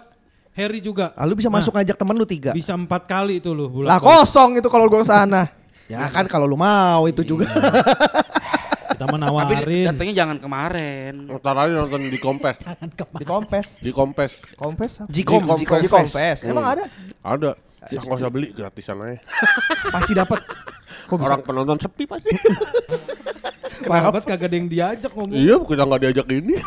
Harry 0.52 0.80
juga. 0.80 1.12
Ah, 1.14 1.24
lu 1.24 1.34
bisa 1.34 1.48
Nah, 1.48 1.60
masuk 1.60 1.72
ngajak 1.72 1.96
temen 1.96 2.16
lu 2.16 2.24
tiga. 2.24 2.52
Bisa 2.52 2.74
empat 2.74 3.06
kali 3.06 3.38
itu 3.38 3.52
lu 3.52 3.68
lah 3.84 4.00
kosong 4.00 4.58
itu 4.58 4.68
kalau 4.68 4.88
gue 4.88 4.98
ke 4.98 5.08
sana 5.08 5.52
Ya 5.86 6.03
kan 6.08 6.28
kalau 6.28 6.44
lu 6.44 6.56
mau 6.56 7.06
itu 7.06 7.24
juga. 7.24 7.48
Kita 8.97 9.06
Tapi 9.06 9.13
menawarin. 9.13 9.85
datangnya 9.85 10.15
jangan 10.17 10.38
kemarin. 10.42 11.13
Ntar 11.30 11.53
lagi 11.53 11.72
nonton 11.72 12.01
di 12.03 12.17
Kompes. 12.17 12.58
di 13.13 13.24
kompes 13.24 13.67
Di 13.78 13.92
Kompes. 13.94 14.31
kompes 14.58 14.92
apa? 14.99 15.10
Jikom, 15.13 15.42
Di 15.46 15.62
Jikom. 15.62 15.80
di 15.80 15.88
kompes 15.88 16.38
emang 16.44 16.65
Hmm. 16.65 16.74
ada 16.74 16.83
Ada. 17.22 17.51
Ya, 17.88 18.01
nggak 18.01 18.17
usah 18.17 18.31
beli 18.33 18.49
gratisan 18.51 18.97
aja. 18.99 19.22
Pasti 19.94 20.12
dapat. 20.12 20.42
Orang 21.08 21.40
penonton 21.40 21.78
sepi 21.78 22.03
pasti. 22.03 22.33
Kenapa 23.80 24.20
kagak 24.20 24.44
ada 24.44 24.56
yang 24.56 24.68
diajak 24.68 25.12
ngomong? 25.12 25.34
iya, 25.34 25.56
kita 25.58 25.82
nggak 25.84 26.02
diajak 26.02 26.28
ini. 26.30 26.54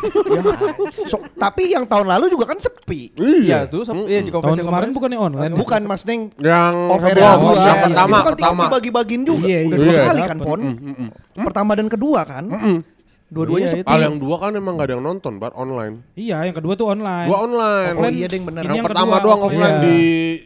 So, 1.03 1.17
tapi 1.33 1.69
yang 1.69 1.83
tahun 1.83 2.07
lalu 2.07 2.29
juga 2.29 2.45
kan 2.45 2.57
sepi. 2.57 3.11
iya 3.17 3.65
tuh 3.65 3.83
sep- 3.83 4.05
iya 4.05 4.21
Tahun 4.23 4.57
kemarin 4.57 4.91
bukannya 4.91 5.19
online. 5.19 5.53
Bukan 5.53 5.81
maksudnya 5.83 6.15
yang 6.17 6.25
Yang 6.37 6.75
kedua, 7.05 7.29
kedua. 7.31 7.51
yang 7.51 7.61
Iya, 7.61 7.83
pertama, 7.83 8.07
itu 8.11 8.21
kan 8.21 8.33
pertama. 8.33 8.61
dibagi-bagiin 8.65 9.23
juga. 9.23 9.45
Iya, 9.45 9.59
Udah 9.61 9.69
iya. 9.69 9.77
dua 9.77 9.91
Iya. 9.91 10.03
kali 10.05 10.21
kan, 10.23 10.37
Pon. 10.39 10.59
Mm, 10.61 10.75
mm, 10.75 10.95
mm. 10.97 11.09
Pertama 11.41 11.71
dan 11.73 11.87
kedua 11.87 12.21
kan. 12.23 12.43
Dua-duanya 13.27 13.63
Iya, 13.65 13.75
sepi. 13.79 13.95
Yang 13.97 14.15
dua 14.19 14.35
kan 14.37 14.51
emang 14.51 14.75
gak 14.75 14.87
ada 14.87 14.93
yang 14.93 15.05
nonton, 15.05 15.33
bar 15.37 15.55
online. 15.55 16.03
Iya, 16.13 16.43
yang 16.43 16.51
kedua 16.53 16.75
tuh 16.75 16.91
online. 16.91 17.27
Gua 17.27 17.39
online. 17.41 17.93
Oh 17.93 18.03
iya, 18.05 18.27
deng 18.27 18.43
bener. 18.43 18.61
Ini 18.61 18.67
Yang, 18.67 18.75
yang 18.75 18.85
pertama 18.85 19.13
kedua 19.13 19.23
doang 19.23 19.41
offline. 19.41 19.55
offline 19.55 19.71
Iya. 19.73 19.85
di 19.87 19.99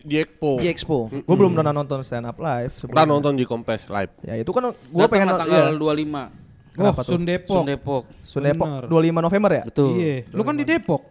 di 0.04 0.16
Expo. 0.16 0.52
Di 0.56 0.68
Expo. 0.68 1.00
gue 1.10 1.36
belum 1.36 1.52
pernah 1.52 1.74
nonton 1.74 2.00
stand 2.02 2.26
up 2.26 2.38
live 2.38 2.74
Kita 2.78 3.04
nonton 3.04 3.34
di 3.34 3.42
Kompes 3.44 3.90
live. 3.90 4.14
ya 4.22 4.38
itu 4.38 4.52
kan 4.52 4.70
gue 4.70 4.78
Gua 4.92 5.08
pengen 5.08 5.34
tanggal 5.34 5.74
iya. 5.74 5.74
25. 5.74 6.45
Oh, 6.76 6.92
Kenapa 6.92 7.02
tuh? 7.02 7.12
Sun 7.12 7.24
Depok. 7.24 7.56
Sun 7.56 7.66
Depok. 7.66 8.04
Sun 8.22 8.42
Depok 8.44 8.68
Bener. 8.68 8.84
25 8.86 9.24
November 9.24 9.52
ya 9.54 9.64
Betul. 9.64 9.90
Iya. 9.96 10.16
Lu 10.30 10.42
kan 10.42 10.54
di 10.54 10.64
Depok. 10.64 11.02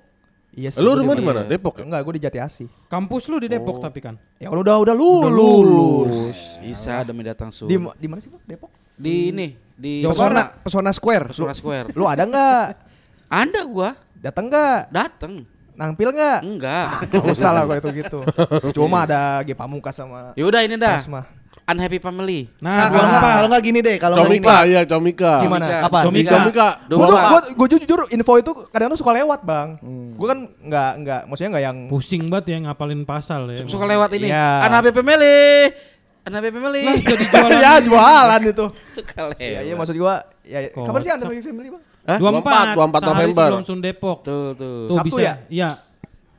iya 0.52 0.68
sih 0.68 0.78
Lu 0.78 0.92
rumah 0.92 1.12
di- 1.12 1.18
di 1.18 1.26
mana? 1.26 1.40
Depok 1.44 1.74
ya? 1.74 1.82
enggak 1.82 2.00
gue 2.00 2.14
di 2.14 2.22
Jati 2.22 2.38
Asih 2.38 2.68
Kampus 2.86 3.26
lu 3.26 3.36
di 3.36 3.46
Oh. 3.46 3.52
Depok 3.52 3.76
tapi 3.78 3.98
kan. 3.98 4.14
ya 4.36 4.46
kalau 4.46 4.60
udah 4.60 4.76
udah 4.78 4.94
lulus 4.94 6.36
Bisa 6.60 7.02
demi 7.02 7.22
datang 7.22 7.48
sun. 7.48 7.66
di 7.66 7.74
di 7.74 8.06
mana 8.06 8.18
sih 8.18 8.28
Bang? 8.28 8.42
Depok 8.44 8.70
Di 8.94 9.30
ini 9.30 9.56
di 9.74 10.00
Pesona, 10.00 10.54
Pesona 10.54 10.90
Square. 10.90 11.34
Pesona 11.34 11.50
Square. 11.52 11.90
lu 11.90 12.04
ada 12.04 12.22
nggak 12.22 12.64
Ada 13.42 13.60
gua. 13.64 13.90
datang 14.16 14.46
nggak 14.46 14.78
Dateng. 14.88 15.34
nampil 15.74 16.08
nggak 16.08 16.38
Enggak. 16.40 16.86
Gak 17.10 17.24
usah 17.26 17.50
lah 17.50 17.62
kalau 17.64 17.82
itu 17.82 17.90
gitu 17.98 18.20
cuma 18.76 19.02
ada 19.02 19.42
G 19.42 19.50
Pamungkas 19.52 19.90
sama 19.92 20.30
Ya 20.32 20.44
udah 20.44 20.62
ini 20.62 20.76
dah. 20.76 20.94
Esma 20.94 21.26
Unhappy 21.64 21.96
Family. 21.96 22.52
Nah, 22.60 22.76
Kalau 22.76 22.92
dua 22.92 23.04
nggak, 23.08 23.32
kalau 23.32 23.48
nggak 23.48 23.64
gini 23.64 23.78
deh, 23.80 23.96
kalau 23.96 24.14
nggak 24.14 24.28
gini. 24.28 24.44
Comika, 24.44 24.56
iya 24.64 24.80
Comika. 24.84 25.32
gimana 25.40 25.64
Comika. 25.64 25.80
apa 25.82 25.98
Comika. 26.04 26.34
Comika. 26.36 26.68
Dua 26.84 26.98
gue 26.98 27.06
bapak. 27.08 27.42
gue 27.56 27.66
jujur 27.72 28.00
info 28.10 28.32
itu 28.36 28.52
kadang-kadang 28.68 29.00
suka 29.00 29.12
lewat 29.14 29.40
bang 29.42 29.68
gue 30.14 30.28
kan 30.28 30.38
nggak 30.44 30.90
nggak 31.00 31.20
maksudnya 31.24 31.50
nggak 31.50 31.64
yang 31.64 31.78
Pusing 31.88 32.22
banget 32.28 32.44
ya 32.46 32.58
ngapalin 32.68 33.02
pasal 33.02 33.48
ya. 33.48 33.64
Suka 33.64 33.88
lewat 33.88 34.12
ini. 34.12 34.28
Iya. 34.28 34.68
Unhappy 34.68 34.90
Family. 34.92 35.40
Anak 36.24 36.40
family. 36.40 36.82
Lah, 36.88 36.96
jadi 36.96 37.24
jualan. 37.32 37.60
ya 37.60 37.72
jualan 37.84 38.40
itu. 38.48 38.66
Suka 38.88 39.18
lewat. 39.28 39.60
iya 39.60 39.74
maksud 39.76 39.92
gua 39.94 40.24
ya 40.40 40.72
Kok. 40.72 40.84
kapan 40.84 41.00
sih 41.00 41.10
Anda 41.12 41.24
Family, 41.28 41.68
Bang? 41.68 41.82
Hah? 42.04 42.18
24, 42.20 42.76
24 42.76 43.00
sehari 43.00 43.08
November. 43.08 43.44
sebelum 43.44 43.64
Sun 43.64 43.80
Depok. 43.80 44.18
Tuh, 44.24 44.52
tuh. 44.52 44.88
Tuh 44.88 44.96
Sabtu 44.96 45.16
bisa. 45.16 45.20
ya? 45.20 45.34
Iya. 45.48 45.70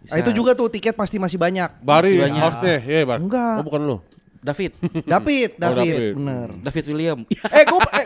Ah, 0.10 0.18
itu 0.18 0.30
juga 0.34 0.54
tuh 0.54 0.70
tiket 0.70 0.94
pasti 0.94 1.18
masih 1.18 1.38
banyak. 1.38 1.82
Bari 1.82 2.18
Banyak. 2.18 2.38
hostnya, 2.38 2.78
ya 2.82 3.02
Bar. 3.04 3.18
Enggak. 3.18 3.56
Oh 3.58 3.66
bukan 3.66 3.82
lu. 3.82 3.98
David. 4.46 4.72
David, 5.12 5.50
Oh, 5.56 5.62
David, 5.66 5.82
David. 5.90 6.14
bener. 6.14 6.48
David 6.62 6.84
William. 6.88 7.20
eh 7.28 7.64
gua 7.66 7.82
eh, 7.92 8.06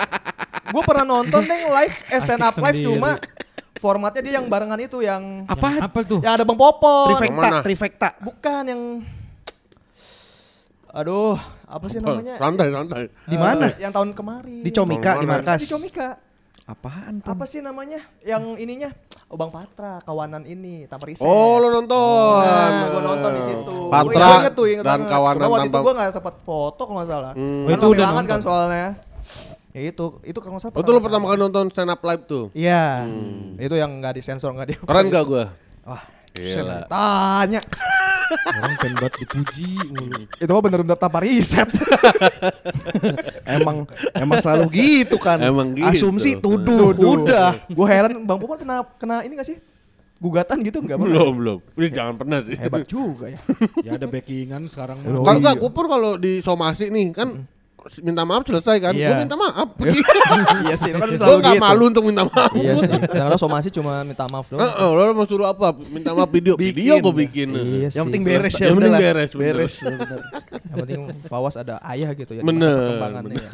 gua 0.70 0.82
pernah 0.82 1.06
nonton 1.06 1.44
nih 1.44 1.62
live 1.68 1.96
eh, 2.08 2.20
stand 2.20 2.40
up 2.40 2.56
live 2.56 2.80
cuma 2.80 3.12
formatnya 3.76 4.22
dia 4.22 4.34
yang 4.36 4.48
barengan 4.48 4.76
itu 4.78 5.00
yang 5.00 5.44
Apa? 5.46 5.84
Apa 5.84 6.00
tuh? 6.02 6.20
yang 6.20 6.34
ada 6.34 6.44
Bang 6.44 6.56
Popon. 6.56 7.12
Yang 7.12 7.20
Trifecta, 7.20 7.50
trifecta. 7.62 8.10
Bukan 8.20 8.64
yang 8.66 8.82
Aduh, 10.90 11.38
apa 11.64 11.86
sih 11.86 12.02
namanya? 12.02 12.36
Santai, 12.36 12.68
santai. 12.74 13.04
Di 13.24 13.38
mana? 13.38 13.70
Yang 13.78 13.92
tahun 13.94 14.10
kemarin. 14.12 14.62
Di 14.66 14.72
Comika, 14.74 15.12
di 15.16 15.28
markas. 15.28 15.60
Di 15.62 15.70
Comika. 15.70 16.18
Apaan 16.70 17.26
tuh? 17.26 17.34
Apa 17.34 17.50
sih 17.50 17.66
namanya? 17.66 17.98
Yang 18.22 18.62
ininya? 18.62 18.90
Oh 19.26 19.34
Bang 19.34 19.50
Patra, 19.50 20.06
kawanan 20.06 20.46
ini, 20.46 20.86
Taman 20.86 21.10
Riset. 21.10 21.26
Oh, 21.26 21.58
lo 21.58 21.74
nonton. 21.74 22.46
Nah, 22.46 22.94
gua 22.94 23.02
nonton 23.02 23.32
di 23.34 23.42
situ. 23.42 23.78
Patra 23.90 24.06
Gua 24.06 24.38
inget 24.38 24.54
tuh, 24.54 24.66
inget 24.70 24.84
dan 24.86 25.02
banget. 25.02 25.10
kawanan 25.10 25.42
Cuma 25.42 25.54
waktu 25.58 25.70
itu 25.74 25.80
gua 25.82 25.94
gak 25.98 26.12
sempat 26.14 26.36
foto 26.46 26.82
kalau 26.86 26.98
nggak 27.02 27.10
salah. 27.10 27.34
Hmm. 27.34 27.66
Kan 27.66 27.74
Itu 27.74 27.88
udah 27.90 28.06
banget 28.14 28.26
kan 28.30 28.40
soalnya. 28.46 28.88
Ya 29.74 29.82
itu, 29.82 30.06
itu 30.22 30.38
kalau 30.38 30.54
nggak 30.54 30.64
salah. 30.70 30.78
Oh, 30.78 30.82
itu 30.86 30.92
lo 30.94 31.00
pertama 31.02 31.26
kali 31.34 31.40
nonton 31.42 31.66
stand 31.74 31.90
up 31.90 32.02
live 32.06 32.24
tuh. 32.30 32.46
Iya. 32.54 33.10
Itu 33.58 33.74
yang 33.74 33.92
nggak 33.98 34.14
disensor 34.22 34.54
nggak 34.54 34.68
di. 34.70 34.74
Keren 34.78 35.10
gak 35.10 35.26
gua? 35.26 35.50
Wah, 35.90 36.06
Gila. 36.40 36.88
tanya. 36.88 37.62
Orang 38.30 38.74
pengen 38.78 38.96
banget 39.02 39.14
dipuji 39.26 39.70
mulu. 39.90 40.22
itu 40.30 40.52
mah 40.54 40.62
bener-bener 40.62 40.98
tanpa 40.98 41.20
riset. 41.26 41.70
emang 43.58 43.90
emang 44.14 44.38
selalu 44.40 44.66
gitu 44.72 45.18
kan. 45.18 45.42
Emang 45.42 45.74
gitu. 45.74 45.90
Asumsi 45.90 46.38
tuduh, 46.38 46.94
udah. 46.94 47.66
Gue 47.68 47.88
heran 47.90 48.24
Bang 48.24 48.38
Popon 48.38 48.62
pernah 48.62 48.86
kena 49.02 49.26
ini 49.26 49.34
gak 49.36 49.50
sih? 49.50 49.58
Gugatan 50.20 50.60
gitu 50.68 50.84
enggak 50.84 51.00
Belum, 51.00 51.32
belum. 51.40 51.60
Ini 51.80 51.88
jangan 51.96 52.16
pernah 52.20 52.38
sih. 52.44 52.56
Hebat 52.60 52.84
juga 52.86 53.32
ya. 53.32 53.40
Ya 53.82 53.92
ada 53.96 54.06
backingan 54.06 54.68
sekarang. 54.68 55.00
Kalau 55.00 55.24
iya. 55.24 55.32
enggak, 55.40 55.56
gue 55.58 55.72
pun 55.72 55.86
kalau 55.88 56.12
di 56.20 56.44
somasi 56.44 56.92
nih 56.92 57.16
kan 57.16 57.48
minta 58.00 58.22
maaf 58.22 58.46
selesai 58.46 58.78
kan. 58.78 58.94
Iya. 58.94 59.10
Gue 59.10 59.16
minta 59.26 59.36
maaf. 59.36 59.70
iya 60.64 60.76
sih, 60.82 60.92
kan 60.94 61.10
Gue 61.10 61.38
gak 61.42 61.58
gitu. 61.58 61.64
malu 61.66 61.84
untuk 61.90 62.04
minta 62.06 62.24
maaf. 62.24 62.54
iya 62.54 62.74
sih. 62.78 62.88
Kadang-kadang 62.88 63.42
somasi 63.42 63.68
cuma 63.74 64.06
minta 64.06 64.30
maaf 64.30 64.46
doang. 64.48 64.62
Heeh, 64.62 64.90
lo 64.94 65.02
mau 65.18 65.26
suruh 65.26 65.50
apa? 65.50 65.74
Minta 65.90 66.14
maaf 66.14 66.30
video. 66.30 66.54
Video 66.56 67.02
gue 67.02 67.14
bikin. 67.26 67.50
Iya 67.56 67.90
Yang 67.98 68.06
penting 68.14 68.24
beres 68.24 68.54
ya 68.56 68.66
Yang 68.70 68.76
penting 68.78 68.94
beres. 68.96 69.32
Beres. 69.34 69.74
Yang 69.82 70.78
penting 70.78 71.02
Fawas 71.26 71.56
ada 71.58 71.82
ayah 71.90 72.14
gitu 72.14 72.32
ya. 72.38 72.42
Bener, 72.46 73.02
ya. 73.34 73.50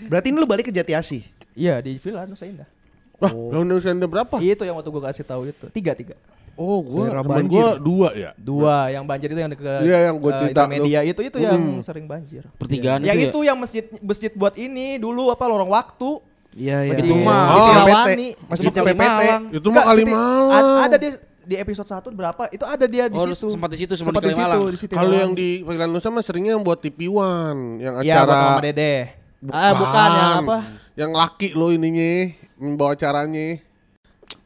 Berarti 0.12 0.28
ini 0.28 0.36
lu 0.36 0.46
balik 0.46 0.68
ke 0.68 0.72
Jati 0.72 0.92
Asih. 0.92 1.22
Iya 1.56 1.80
di 1.80 1.96
Villa 1.96 2.28
Nusa 2.28 2.44
Indah. 2.44 2.68
Wah, 3.16 3.32
yang 3.32 3.64
Indonesia 3.64 3.88
Indah 3.88 4.10
berapa? 4.12 4.36
Itu 4.44 4.68
yang 4.68 4.76
waktu 4.76 4.92
gue 4.92 5.02
kasih 5.08 5.24
tahu 5.24 5.48
itu. 5.48 5.66
Tiga 5.72 5.96
tiga. 5.96 6.14
Oh, 6.56 6.80
gue 6.80 7.04
Daerah 7.04 7.20
temen 7.20 7.36
banjir. 7.38 7.52
gue 7.52 7.68
dua 7.78 8.08
ya. 8.10 8.30
Dua 8.34 8.76
yang 8.88 9.04
banjir 9.04 9.28
itu 9.28 9.38
yang 9.38 9.52
dekat 9.52 9.80
Iya, 9.82 9.98
yang 10.08 10.16
gua 10.16 10.32
cerita 10.34 10.64
Intermedia 10.64 10.98
tuh. 10.98 11.06
itu 11.06 11.20
itu 11.22 11.38
yang 11.38 11.60
Hmm. 11.60 11.80
sering 11.80 12.06
banjir. 12.06 12.42
Pertigaan 12.56 13.00
Yang 13.00 13.18
itu, 13.18 13.28
itu 13.28 13.40
yang 13.44 13.56
masjid 13.56 13.84
masjid 14.00 14.32
buat 14.32 14.54
ini 14.54 14.96
dulu 14.96 15.28
apa 15.28 15.44
lorong 15.44 15.68
waktu. 15.68 16.10
Iya, 16.52 16.78
iya. 16.82 16.92
Masjid 16.96 17.12
mah. 17.20 17.44
Oh, 17.52 17.68
Rawani. 17.84 18.28
Masjidnya 18.46 18.82
PPT. 18.82 19.20
Itu 19.52 19.68
mah 19.68 19.84
kali 19.84 20.02
malam. 20.06 20.80
Ada 20.82 20.96
di 20.96 21.08
di 21.44 21.54
episode 21.54 21.86
1 21.86 22.08
berapa? 22.10 22.48
Itu 22.48 22.64
ada 22.64 22.84
dia 22.84 23.06
di 23.06 23.14
Oh, 23.14 23.28
situ. 23.28 23.46
sempat 23.46 23.68
di 23.68 23.78
situ, 23.78 23.92
sempat 23.92 24.16
sempat 24.16 24.22
di 24.22 24.26
di 24.26 24.32
situ 24.32 24.40
Kalimalang. 24.42 24.72
di 24.72 24.78
situ. 24.80 24.92
Kalau 24.92 25.12
yang 25.14 25.32
di 25.32 25.48
Panggilan 25.60 25.90
Nusa 25.90 26.08
mah 26.08 26.24
seringnya 26.24 26.56
yang 26.56 26.64
buat 26.64 26.80
TV 26.80 27.06
One, 27.06 27.78
yang 27.78 27.94
Iya, 28.00 28.18
buat 28.18 28.24
acara 28.24 28.32
Mama 28.50 28.62
Dede. 28.62 28.94
Ah, 29.46 29.72
bukan 29.72 30.08
yang 30.10 30.32
apa? 30.40 30.58
Yang 30.96 31.10
laki 31.12 31.48
lo 31.52 31.68
ininya, 31.70 32.12
membawa 32.56 32.96
acaranya. 32.96 33.60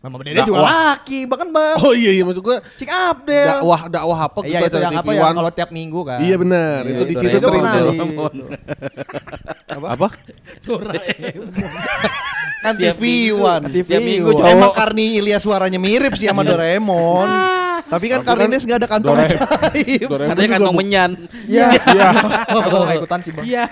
Mama 0.00 0.16
Dede 0.18 0.40
juga 0.40 0.58
Dakwah. 0.58 0.96
laki, 0.96 1.18
bahkan 1.24 1.48
Bang. 1.50 1.76
Oh 1.78 1.92
iya 1.92 2.10
iya 2.10 2.22
maksud 2.22 2.40
gua 2.40 2.56
Cik 2.72 2.88
Abdel. 2.88 3.46
dakwah 3.54 3.80
dakwah 3.86 4.18
apa 4.22 4.38
gitu 4.40 4.48
Iya, 4.50 4.58
itu 4.64 4.78
yang 4.78 4.94
apa 4.94 5.10
yang 5.10 5.34
kalau 5.34 5.50
tiap 5.50 5.70
minggu 5.70 6.00
kan. 6.02 6.18
Iya 6.18 6.36
benar, 6.36 6.80
Iya, 6.82 6.90
itu 6.90 7.02
di 7.02 7.12
itu 7.12 7.20
situ 7.20 7.36
itu 7.36 7.46
sering 7.46 7.62
tuh. 7.62 7.92
di- 7.92 8.48
Apa? 9.90 10.08
Kan 12.60 12.74
Tiap 12.76 12.96
TV 12.96 13.02
minggu. 13.02 13.40
One. 13.40 13.64
TV 13.70 13.86
Tiap 13.86 14.02
minggu 14.02 14.30
cowok. 14.34 14.48
Emang 14.50 14.72
Karni 14.74 15.16
Ilyas 15.16 15.40
suaranya 15.40 15.78
mirip 15.78 16.12
sih 16.14 16.26
sama 16.26 16.42
Doraemon. 16.42 17.28
Tapi 17.82 18.06
kan 18.06 18.20
Tapi 18.20 18.28
kan 18.28 18.36
Karni 18.36 18.44
Ilyas 18.46 18.64
nggak 18.64 18.78
ada 18.78 18.88
kantong 18.90 19.16
ajaib. 19.18 20.06
Doraemon 20.06 20.28
Katanya 20.30 20.44
juga 20.44 20.56
kantong 20.58 20.76
menyan. 20.76 21.10
Iya. 21.44 21.68
Iya. 21.72 22.08
Aku 22.46 22.76
nggak 22.78 22.96
ikutan 22.98 23.18
sih, 23.18 23.32
Bang. 23.32 23.44
Iya. 23.44 23.64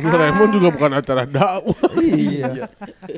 Doraemon 0.00 0.48
juga 0.52 0.68
bukan 0.70 0.90
acara 0.94 1.22
dakwah. 1.24 1.90
Iya. 1.98 2.70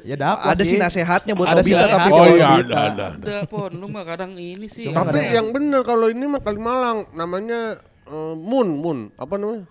Ya 0.03 0.17
dapat 0.17 0.51
Ada 0.51 0.62
sih 0.62 0.78
nasehatnya 0.78 1.33
buat 1.35 1.47
Ada 1.47 1.60
sih 1.60 1.71
Obita 1.71 1.85
nasehat. 1.85 1.99
tapi 2.01 2.09
Oh 2.10 2.33
iya 2.34 2.49
Obita. 2.54 2.74
ada 2.74 2.76
ada. 2.84 3.06
ada. 3.10 3.24
Udah, 3.24 3.40
Pon, 3.44 3.70
lu 3.72 3.86
mah 3.86 4.02
kadang 4.02 4.33
ini 4.34 4.67
sih. 4.67 4.86
Cuma 4.86 5.02
Tapi 5.02 5.18
ada- 5.20 5.34
yang 5.34 5.49
bener 5.49 5.81
kalau 5.83 6.06
ini 6.06 6.24
mah 6.24 6.38
Kalimalang 6.38 7.10
namanya 7.12 7.78
eh, 8.04 8.34
Moon 8.34 8.68
Moon 8.70 8.99
apa 9.15 9.34
namanya? 9.34 9.65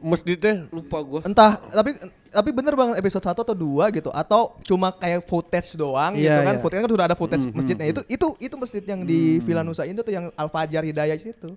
Masjidnya 0.00 0.64
lupa 0.70 0.96
gua. 1.00 1.20
Entah, 1.22 1.60
tapi 1.60 1.92
tapi 2.26 2.48
bener 2.50 2.72
bang 2.72 2.96
episode 2.96 3.20
1 3.22 3.36
atau 3.36 3.52
2 3.52 3.60
gitu 3.90 4.08
atau 4.08 4.56
cuma 4.62 4.88
kayak 4.90 5.24
footage 5.24 5.74
doang 5.74 6.14
gitu 6.14 6.24
Iya, 6.24 6.40
kan. 6.40 6.54
iya. 6.54 6.60
Footage 6.60 6.80
kan 6.80 6.88
sudah 6.88 7.04
ada 7.04 7.14
footage 7.14 7.44
Hmm, 7.44 7.52
masjidnya. 7.52 7.86
Itu 7.86 8.00
itu 8.06 8.26
itu 8.40 8.54
masjid 8.56 8.80
yang 8.80 9.02
di 9.02 9.20
Villa 9.40 9.60
Nusa 9.60 9.84
Indah 9.84 10.00
tuh 10.00 10.10
yang 10.10 10.32
Al 10.32 10.48
Fajar 10.48 10.80
Hidayah 10.82 11.14
situ. 11.14 11.52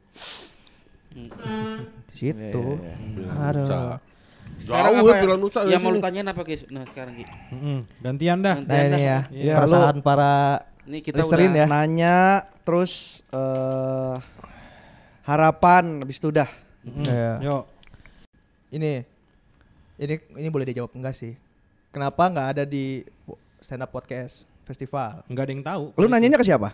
Di 2.10 2.16
situ. 2.16 2.66
Aduh. 3.30 3.96
Sekarang 4.62 4.92
Jauh 4.96 5.08
apa 5.10 5.16
ya 5.18 5.26
ya? 5.26 5.36
Nusa 5.36 5.60
Yang 5.66 5.82
mau 5.82 5.92
lu 5.92 6.00
tanyain 6.00 6.28
apa, 6.28 6.42
Guys? 6.46 6.64
Nah, 6.70 6.84
sekarang 6.88 7.14
Ki. 7.18 7.26
Mm-mm. 7.52 7.78
Gantian 8.00 8.38
dah. 8.40 8.56
Nah 8.62 8.80
ini 8.86 9.02
ya, 9.02 9.20
Iya. 9.34 9.54
keresahan 9.60 9.98
para 10.00 10.34
Ini 10.84 11.00
kita 11.00 11.16
listerin 11.20 11.52
udah 11.52 11.60
ya. 11.60 11.66
Nanya 11.68 12.18
terus 12.64 13.24
eh 13.32 14.16
harapan 15.24 16.04
habis 16.04 16.20
itu 16.20 16.28
udah. 16.30 16.50
Mm-mm. 16.84 17.06
Iya. 17.08 17.32
Yuk. 17.44 17.64
Ini 18.74 18.92
ini 20.00 20.14
ini 20.38 20.48
boleh 20.50 20.66
dijawab 20.68 20.92
enggak 20.94 21.16
sih? 21.16 21.34
Kenapa 21.94 22.26
nggak 22.28 22.48
ada 22.58 22.64
di 22.66 23.06
stand 23.60 23.86
up 23.86 23.94
podcast 23.94 24.50
festival? 24.66 25.22
Enggak 25.30 25.44
ada 25.48 25.52
yang 25.54 25.64
tahu. 25.64 25.84
Lu 25.96 26.08
nanyanya 26.10 26.36
ke 26.36 26.46
siapa? 26.46 26.74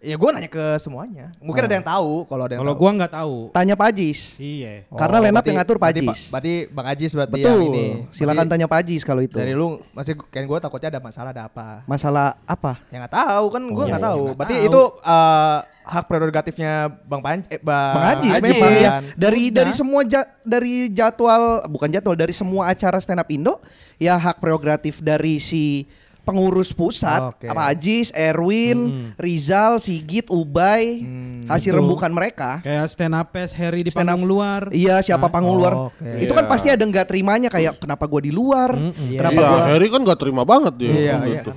Ya 0.00 0.14
gue 0.14 0.30
nanya 0.30 0.46
ke 0.46 0.78
semuanya. 0.78 1.34
Mungkin 1.38 1.58
Oh. 1.58 1.66
ada 1.66 1.74
yang 1.74 1.82
tahu 1.84 2.12
kalau 2.24 2.42
ada 2.44 2.54
yang 2.54 2.60
Kalau 2.60 2.74
gua 2.74 2.90
nggak 2.94 3.12
tahu. 3.12 3.36
Tanya 3.50 3.74
Pak 3.74 3.86
Ajis. 3.88 4.38
Iya. 4.38 4.86
Karena 4.88 5.18
Lenap 5.20 5.42
yang 5.42 5.58
ngatur 5.58 5.76
Pak 5.76 5.82
berarti, 5.84 6.02
Ajis. 6.04 6.20
Berarti 6.28 6.52
Bang 6.68 6.86
Ajis 6.86 7.10
berarti 7.12 7.34
Betul. 7.34 7.50
yang 7.50 7.62
ini. 7.68 7.86
Silakan 8.08 8.36
Berarti 8.38 8.52
tanya 8.54 8.66
Pak 8.66 8.78
Ajis 8.78 9.02
kalau 9.02 9.20
itu. 9.20 9.34
Dari 9.34 9.52
lu 9.52 9.66
masih 9.90 10.14
kan 10.22 10.40
gue 10.40 10.58
takutnya 10.58 10.88
ada 10.88 11.00
masalah 11.00 11.30
ada 11.32 11.42
apa? 11.44 11.82
Masalah 11.84 12.38
apa? 12.44 12.78
Ya 12.88 13.02
nggak 13.02 13.10
tahu 13.12 13.44
kan 13.48 13.62
gue 13.64 13.74
Oh, 13.74 13.88
nggak 13.88 13.98
iya, 13.98 14.06
tahu. 14.06 14.22
nggak 14.24 14.36
Berarti 14.38 14.54
tahu. 14.56 14.66
itu 14.66 14.82
eh, 15.02 15.58
hak 15.88 16.04
prerogatifnya 16.04 16.72
Bang 17.02 17.18
Pan 17.18 17.40
eh, 17.44 17.58
Bang 17.58 17.92
Bang 17.92 18.06
Ajis, 18.14 18.32
Ajis 18.32 18.44
memang 18.44 18.72
ya. 18.72 18.90
kan. 18.92 19.02
Dari 19.14 19.42
Udah. 19.44 19.56
dari 19.56 19.72
semua 19.72 20.00
ja- 20.04 20.30
dari 20.42 20.74
jadwal 20.88 21.42
bukan 21.66 21.88
jadwal 21.90 22.14
dari 22.14 22.30
semua 22.30 22.70
acara 22.70 22.98
stand 22.98 23.18
up 23.18 23.26
Indo 23.26 23.58
ya 23.96 24.14
hak 24.14 24.38
prerogatif 24.38 25.00
dari 25.00 25.36
si 25.38 25.90
pengurus 26.28 26.70
pusat 26.70 27.32
Oke. 27.32 27.48
apa 27.48 27.62
Ajis, 27.66 28.12
Erwin, 28.12 29.08
Rizal, 29.16 29.80
Sigit, 29.80 30.28
Ubay 30.28 31.08
hasil 31.44 31.72
Itu. 31.72 31.78
rembukan 31.80 32.12
mereka. 32.12 32.60
Kayak 32.60 32.92
stand 32.92 33.16
up 33.16 33.32
pes 33.32 33.56
Harry 33.56 33.80
di 33.80 33.88
Stand 33.88 34.04
up- 34.04 34.12
panggung 34.12 34.28
luar. 34.28 34.68
Iya 34.68 35.00
siapa 35.00 35.24
Nah. 35.24 35.32
panggung 35.32 35.56
luar 35.56 35.74
Oke. 35.88 36.20
itu 36.20 36.30
kan 36.30 36.44
Iya. 36.44 36.52
pasti 36.52 36.68
ada 36.68 36.84
nggak 36.84 37.06
terimanya 37.06 37.48
kayak 37.48 37.76
kenapa 37.78 38.04
gua 38.04 38.20
di 38.20 38.28
luar, 38.28 38.76
kenapa 38.92 39.32
Iya, 39.34 39.48
gua 39.48 39.60
Harry 39.66 39.88
kan 39.88 40.00
gak 40.02 40.18
terima 40.18 40.44
banget 40.44 40.74
dia. 40.76 40.92
Iya, 40.92 41.16
iya 41.24 41.40
kan. 41.42 41.56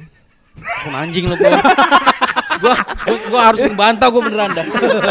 Anjing 0.94 1.28
lu. 1.28 1.36
gua, 2.62 2.76
gua, 2.78 3.18
gua 3.28 3.42
harus 3.42 3.60
membantah 3.66 4.08
gua 4.08 4.22
beneran 4.22 4.52
dah. 4.54 4.66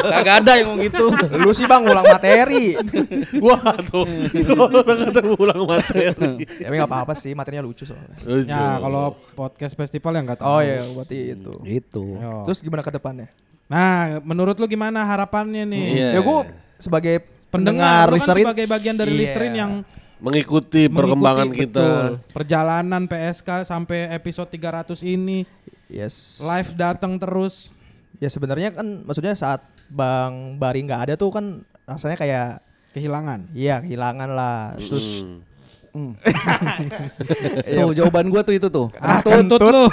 Kagak 0.07 0.35
ada 0.41 0.53
yang 0.57 0.67
ngomong 0.71 0.87
gitu. 0.87 1.05
Lu 1.37 1.51
sih 1.51 1.67
Bang 1.67 1.83
ulang 1.85 2.07
materi. 2.07 2.79
Wah 3.43 3.77
tuh, 3.83 4.07
tuh 4.31 4.55
orang 4.57 4.99
kata 5.11 5.21
ulang 5.35 5.61
materi. 5.67 6.01
ya 6.09 6.13
tapi 6.65 6.75
nggak 6.79 6.91
apa-apa 6.91 7.13
sih 7.19 7.35
materinya 7.35 7.67
lucu 7.67 7.83
soalnya. 7.83 8.17
Ya 8.47 8.79
kalau 8.79 9.19
podcast 9.35 9.75
festival 9.75 10.17
yang 10.17 10.25
nggak 10.31 10.41
tahu. 10.41 10.49
Oh 10.49 10.61
iya 10.63 10.87
berarti 10.89 11.17
itu. 11.35 11.53
itu. 11.67 12.05
Yo. 12.17 12.47
Terus 12.47 12.59
gimana 12.63 12.81
ke 12.81 12.93
depannya? 12.95 13.29
Nah, 13.71 14.19
menurut 14.23 14.59
lu 14.59 14.67
gimana 14.67 15.07
harapannya 15.07 15.63
nih? 15.63 15.85
Iya. 15.95 16.09
Ya 16.19 16.21
gue 16.23 16.39
sebagai 16.79 17.17
Pendengar, 17.51 18.07
pendengar 18.07 18.07
lu 18.07 18.11
kan 18.11 18.15
Listerin 18.19 18.45
sebagai 18.47 18.67
bagian 18.71 18.95
dari 18.95 19.11
Iya. 19.11 19.21
Listerin 19.27 19.55
yang 19.55 19.73
Mengikuti 20.21 20.85
perkembangan 20.87 21.49
mengikuti, 21.49 21.65
kita. 21.65 21.81
betul, 21.81 22.09
perjalanan 22.31 23.03
PSK 23.09 23.65
sampai 23.65 24.13
episode 24.13 24.53
300 24.53 25.01
ini 25.01 25.49
Yes. 25.91 26.39
live 26.39 26.71
datang 26.73 27.19
terus. 27.19 27.69
Ya 28.17 28.27
sebenarnya 28.27 28.71
kan 28.71 29.03
maksudnya 29.03 29.35
saat 29.35 29.61
Bang 29.89 30.55
Bari 30.57 30.83
nggak 30.83 31.03
ada 31.05 31.15
tuh 31.15 31.29
kan 31.29 31.45
rasanya 31.85 32.15
kayak 32.15 32.49
Kehilangan. 32.91 33.51
iya 33.53 33.79
kehilangan 33.79 34.29
lah. 34.29 34.75
Terus 34.77 35.23
Hmm. 35.91 36.15
Hmm. 36.15 36.15
tuh 37.67 37.91
jawaban 37.93 38.31
gua 38.31 38.43
tuh 38.43 38.55
itu 38.55 38.67
tuh. 38.67 38.87
Ah, 38.95 39.19
Kentut. 39.19 39.59
kentut 39.59 39.75
lu. 39.75 39.85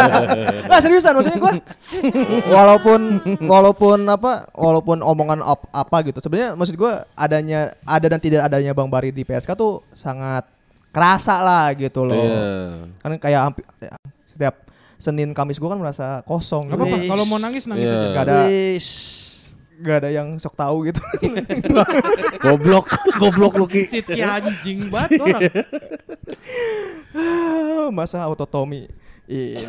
nah 0.68 0.76
seriusan 0.76 1.16
maksudnya 1.16 1.40
gue 1.40 1.54
walaupun 2.46 3.00
walaupun 3.42 3.98
apa 4.06 4.44
walaupun 4.52 5.00
omongan 5.00 5.40
op- 5.40 5.72
apa 5.72 6.04
gitu 6.04 6.20
sebenarnya 6.20 6.52
maksud 6.52 6.76
gue 6.76 6.92
adanya 7.14 7.72
ada 7.82 8.06
dan 8.06 8.20
tidak 8.20 8.44
adanya 8.44 8.72
Bang 8.72 8.92
Bari 8.92 9.08
di 9.08 9.24
PSK 9.24 9.56
tuh 9.56 9.80
sangat 9.92 10.44
kerasa 10.92 11.40
lah 11.40 11.72
gitu 11.72 12.04
loh. 12.04 12.12
Iya. 12.12 12.92
Kan 13.00 13.12
kayak 13.16 13.40
hampir 13.42 13.64
setiap 14.28 14.68
Senin 15.02 15.34
Kamis 15.34 15.58
gue 15.58 15.66
kan 15.66 15.74
merasa 15.74 16.22
kosong. 16.22 16.70
Gak 16.70 16.78
apa-apa, 16.78 16.96
Wis. 17.02 17.10
kalau 17.10 17.24
mau 17.26 17.42
nangis, 17.42 17.66
nangis 17.66 17.90
Iya. 17.90 17.98
aja. 17.98 18.14
Gak 18.14 18.22
ada 18.22 18.38
Wis. 18.46 18.88
gak 19.82 19.96
ada 19.98 20.08
yang 20.14 20.38
sok 20.38 20.54
tahu 20.54 20.86
gitu. 20.86 21.02
Goblok, 22.46 22.86
goblok 23.18 23.58
lu 23.58 23.66
Ki. 23.66 23.82
Sit 23.82 24.06
ki 24.06 24.22
anjing 24.22 24.86
banget 24.86 25.18
orang. 25.18 25.42
Masa 27.98 28.22
autotomi 28.22 28.86
ini. 29.26 29.66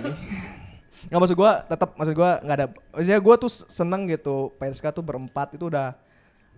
Nggak 1.09 1.19
maksud 1.19 1.35
gua 1.35 1.65
tetap 1.65 1.97
maksud 1.97 2.13
gua 2.15 2.39
nggak 2.39 2.57
ada 2.61 2.67
maksudnya 2.93 3.19
gua 3.19 3.35
tuh 3.35 3.51
seneng 3.51 4.07
gitu 4.07 4.53
PSK 4.55 4.93
tuh 4.93 5.03
berempat 5.03 5.51
itu 5.51 5.67
udah 5.67 5.97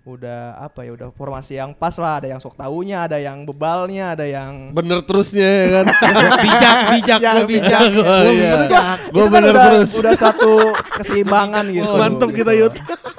udah 0.05 0.61
apa 0.61 0.85
ya 0.85 0.93
udah 0.93 1.09
formasi 1.09 1.57
yang 1.57 1.73
pas 1.73 1.97
lah 1.97 2.21
ada 2.21 2.29
yang 2.29 2.37
sok 2.37 2.53
taunya 2.53 3.09
ada 3.09 3.17
yang 3.17 3.41
bebalnya 3.41 4.13
ada 4.13 4.21
yang 4.21 4.69
Bener 4.69 5.01
terusnya 5.01 5.41
ya 5.41 5.67
kan. 5.73 5.85
bijak, 6.45 6.75
bijak, 6.93 7.19
Ya, 7.19 7.31
lu 7.33 7.43
bijak. 7.49 7.81
Gua, 7.89 8.05
Gua 8.05 8.29
iya. 8.29 8.51
bijak. 8.61 8.97
Gua 9.09 9.17
itu 9.17 9.25
kan 9.25 9.33
bener 9.33 9.49
udah, 9.49 9.65
terus. 9.65 9.91
udah 9.97 10.13
satu 10.13 10.53
keseimbangan 10.95 11.65
gitu 11.73 11.89
Mantep 11.91 12.29
kita 12.31 12.51
Yud. 12.53 12.73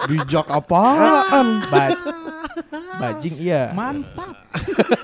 Bijak 0.06 0.46
apaan? 0.46 1.46
Ba- 1.66 1.98
bajing 2.96 3.34
iya 3.36 3.74
Mantap. 3.74 4.32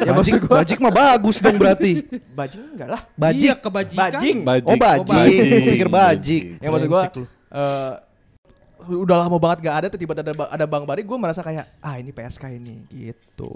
Ya 0.00 0.10
bajik, 0.14 0.34
bajik 0.46 0.78
mah 0.78 0.88
bagus 0.88 1.36
dong 1.36 1.58
berarti. 1.58 2.06
bajing 2.30 2.62
enggak 2.72 2.88
lah 2.88 3.02
Bajik. 3.12 3.42
Iya, 3.42 3.54
kebajikan. 3.58 3.98
bajing 4.06 4.36
Bajik. 4.40 4.70
Oh 4.70 4.76
bajik. 4.78 5.10
bajik. 5.10 5.34
Gua 5.42 5.66
pikir 5.66 5.88
bajik. 5.90 6.42
ya 6.56 6.68
maksud 6.70 6.86
lu. 6.86 7.26
eh, 7.50 7.92
udah 8.84 9.16
lama 9.18 9.36
banget 9.36 9.58
gak 9.62 9.76
ada 9.76 9.86
tiba-tiba 9.88 10.22
ada, 10.24 10.32
ada 10.50 10.66
Bang 10.66 10.82
Bari 10.82 11.02
gue 11.02 11.14
merasa 11.14 11.40
kayak 11.40 11.66
ah 11.78 11.96
ini 11.96 12.10
PSK 12.10 12.44
ini 12.52 12.82
gitu 12.88 13.50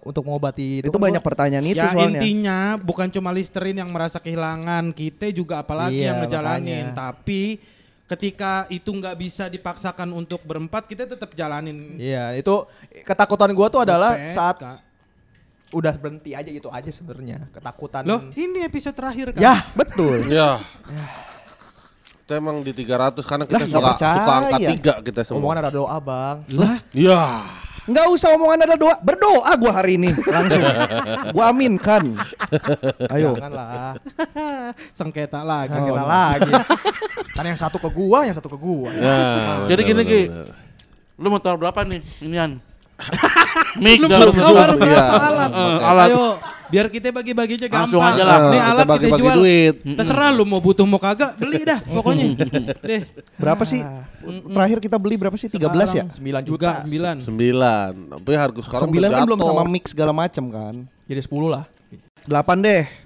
untuk 0.00 0.24
mengobati 0.24 0.80
Itu 0.80 0.88
kan 0.88 1.04
banyak 1.04 1.18
gua- 1.18 1.28
pertanyaan 1.28 1.64
itu 1.64 1.76
ya 1.76 1.92
soalnya. 1.92 2.16
intinya 2.16 2.58
bukan 2.76 3.08
cuma 3.08 3.28
Listerin 3.28 3.76
yang 3.76 3.92
merasa 3.92 4.16
kehilangan, 4.16 4.88
kita 4.90 5.28
juga 5.30 5.60
apalagi 5.60 6.00
Iya, 6.00 6.06
yang 6.08 6.16
ngejalanin. 6.20 6.84
makanya. 6.88 6.96
Tapi 6.96 7.42
ketika 8.08 8.64
itu 8.68 8.88
nggak 8.88 9.12
bisa 9.14 9.44
dipaksakan 9.46 10.08
untuk 10.10 10.40
berempat, 10.42 10.88
kita 10.88 11.04
tetap 11.04 11.32
jalanin. 11.32 12.00
Iya, 12.00 12.32
itu 12.34 12.64
ketakutan 13.04 13.52
gua 13.52 13.68
tuh 13.68 13.84
adalah 13.84 14.16
PSK. 14.16 14.32
saat 14.32 14.56
udah 15.72 15.92
berhenti 15.94 16.32
aja 16.32 16.48
gitu 16.48 16.68
aja 16.68 16.88
sebenarnya. 16.88 17.48
Ketakutan. 17.50 18.04
Loh, 18.04 18.32
ini 18.32 18.60
episode 18.62 18.92
terakhir 18.92 19.36
kan? 19.36 19.40
Ya, 19.40 19.54
Betul. 19.72 20.24
Ya. 20.26 20.56
Kita 22.32 22.40
emang 22.40 22.64
di 22.64 22.72
300 22.72 23.20
karena 23.22 23.44
kita 23.44 23.60
Lah, 23.60 23.68
suka, 23.68 23.88
percaya. 23.92 24.16
suka 24.16 24.32
angka 24.32 24.56
3 24.56 25.04
kita 25.04 25.20
semua. 25.20 25.38
omongan 25.38 25.58
ada 25.60 25.70
doa, 25.70 25.96
Bang. 26.00 26.36
Lah, 26.50 26.76
Ya. 26.90 27.24
Nggak 27.82 28.06
usah 28.08 28.28
omongan 28.32 28.58
ada 28.62 28.76
doa, 28.78 28.96
berdoa 28.96 29.52
gua 29.52 29.72
hari 29.74 30.00
ini 30.00 30.16
langsung. 30.16 30.64
gua 31.28 31.44
aminkan. 31.50 32.16
Ayo. 33.10 33.36
Janganlah. 33.36 34.00
sengketa 34.96 35.44
lagi. 35.44 35.76
Jangan 35.76 35.84
kita 35.84 36.04
lagi. 36.06 36.52
Kan 37.36 37.44
yang 37.44 37.58
satu 37.58 37.76
ke 37.76 37.90
gua, 37.90 38.24
yang 38.24 38.32
satu 38.32 38.48
ke 38.48 38.56
gua. 38.56 38.88
Ya. 38.94 39.68
Jadi 39.68 39.82
benar, 39.84 39.98
gini 39.98 40.02
Ki, 40.06 40.20
lu 41.18 41.28
mau 41.28 41.36
tahu 41.36 41.60
berapa 41.60 41.84
nih 41.84 42.00
inian? 42.22 42.64
Mic 43.82 43.98
Lu 43.98 44.08
dalam 44.08 44.30
sesuatu. 44.30 44.56
baru 44.56 44.74
berapa 44.78 44.88
Iya. 44.88 45.04
alat. 45.20 45.50
Alat. 45.82 46.08
Ayo, 46.08 46.24
biar 46.72 46.86
kita 46.88 47.12
bagi-baginya 47.12 47.68
gampang. 47.68 47.84
Langsung 47.84 48.00
aja 48.00 48.22
lah. 48.24 48.38
Nih 48.42 48.56
Eh, 48.56 48.62
alat 48.64 48.72
kita 48.72 48.80
kita, 48.80 48.92
bagi-bagi 48.96 49.20
jual. 49.22 49.36
duit. 49.36 49.74
Terserah 49.92 50.30
lu 50.32 50.44
mau 50.44 50.58
butuh 50.58 50.82
mau 50.82 50.96
kagak, 50.96 51.36
beli 51.36 51.60
dah 51.60 51.78
pokoknya. 51.94 52.24
Deh. 52.80 53.02
Berapa 53.36 53.62
sih? 53.62 53.84
Terakhir 54.48 54.78
kita 54.80 54.96
beli 54.96 55.20
berapa 55.20 55.36
sih? 55.36 55.46
13 55.46 55.60
ya? 55.92 56.04
9 56.08 56.40
Juga 56.42 56.80
juta. 56.80 56.88
9. 56.88 57.28
9. 57.28 58.16
Tapi 58.16 58.30
harga 58.32 58.60
sekarang 58.64 58.88
9 58.88 59.12
kan 59.12 59.22
belum 59.28 59.40
sama 59.42 59.62
mix 59.68 59.84
segala 59.92 60.12
macam 60.16 60.44
kan. 60.48 60.74
Jadi 61.04 61.20
10 61.20 61.46
lah. 61.46 61.64
8 62.24 62.32
deh. 62.58 63.01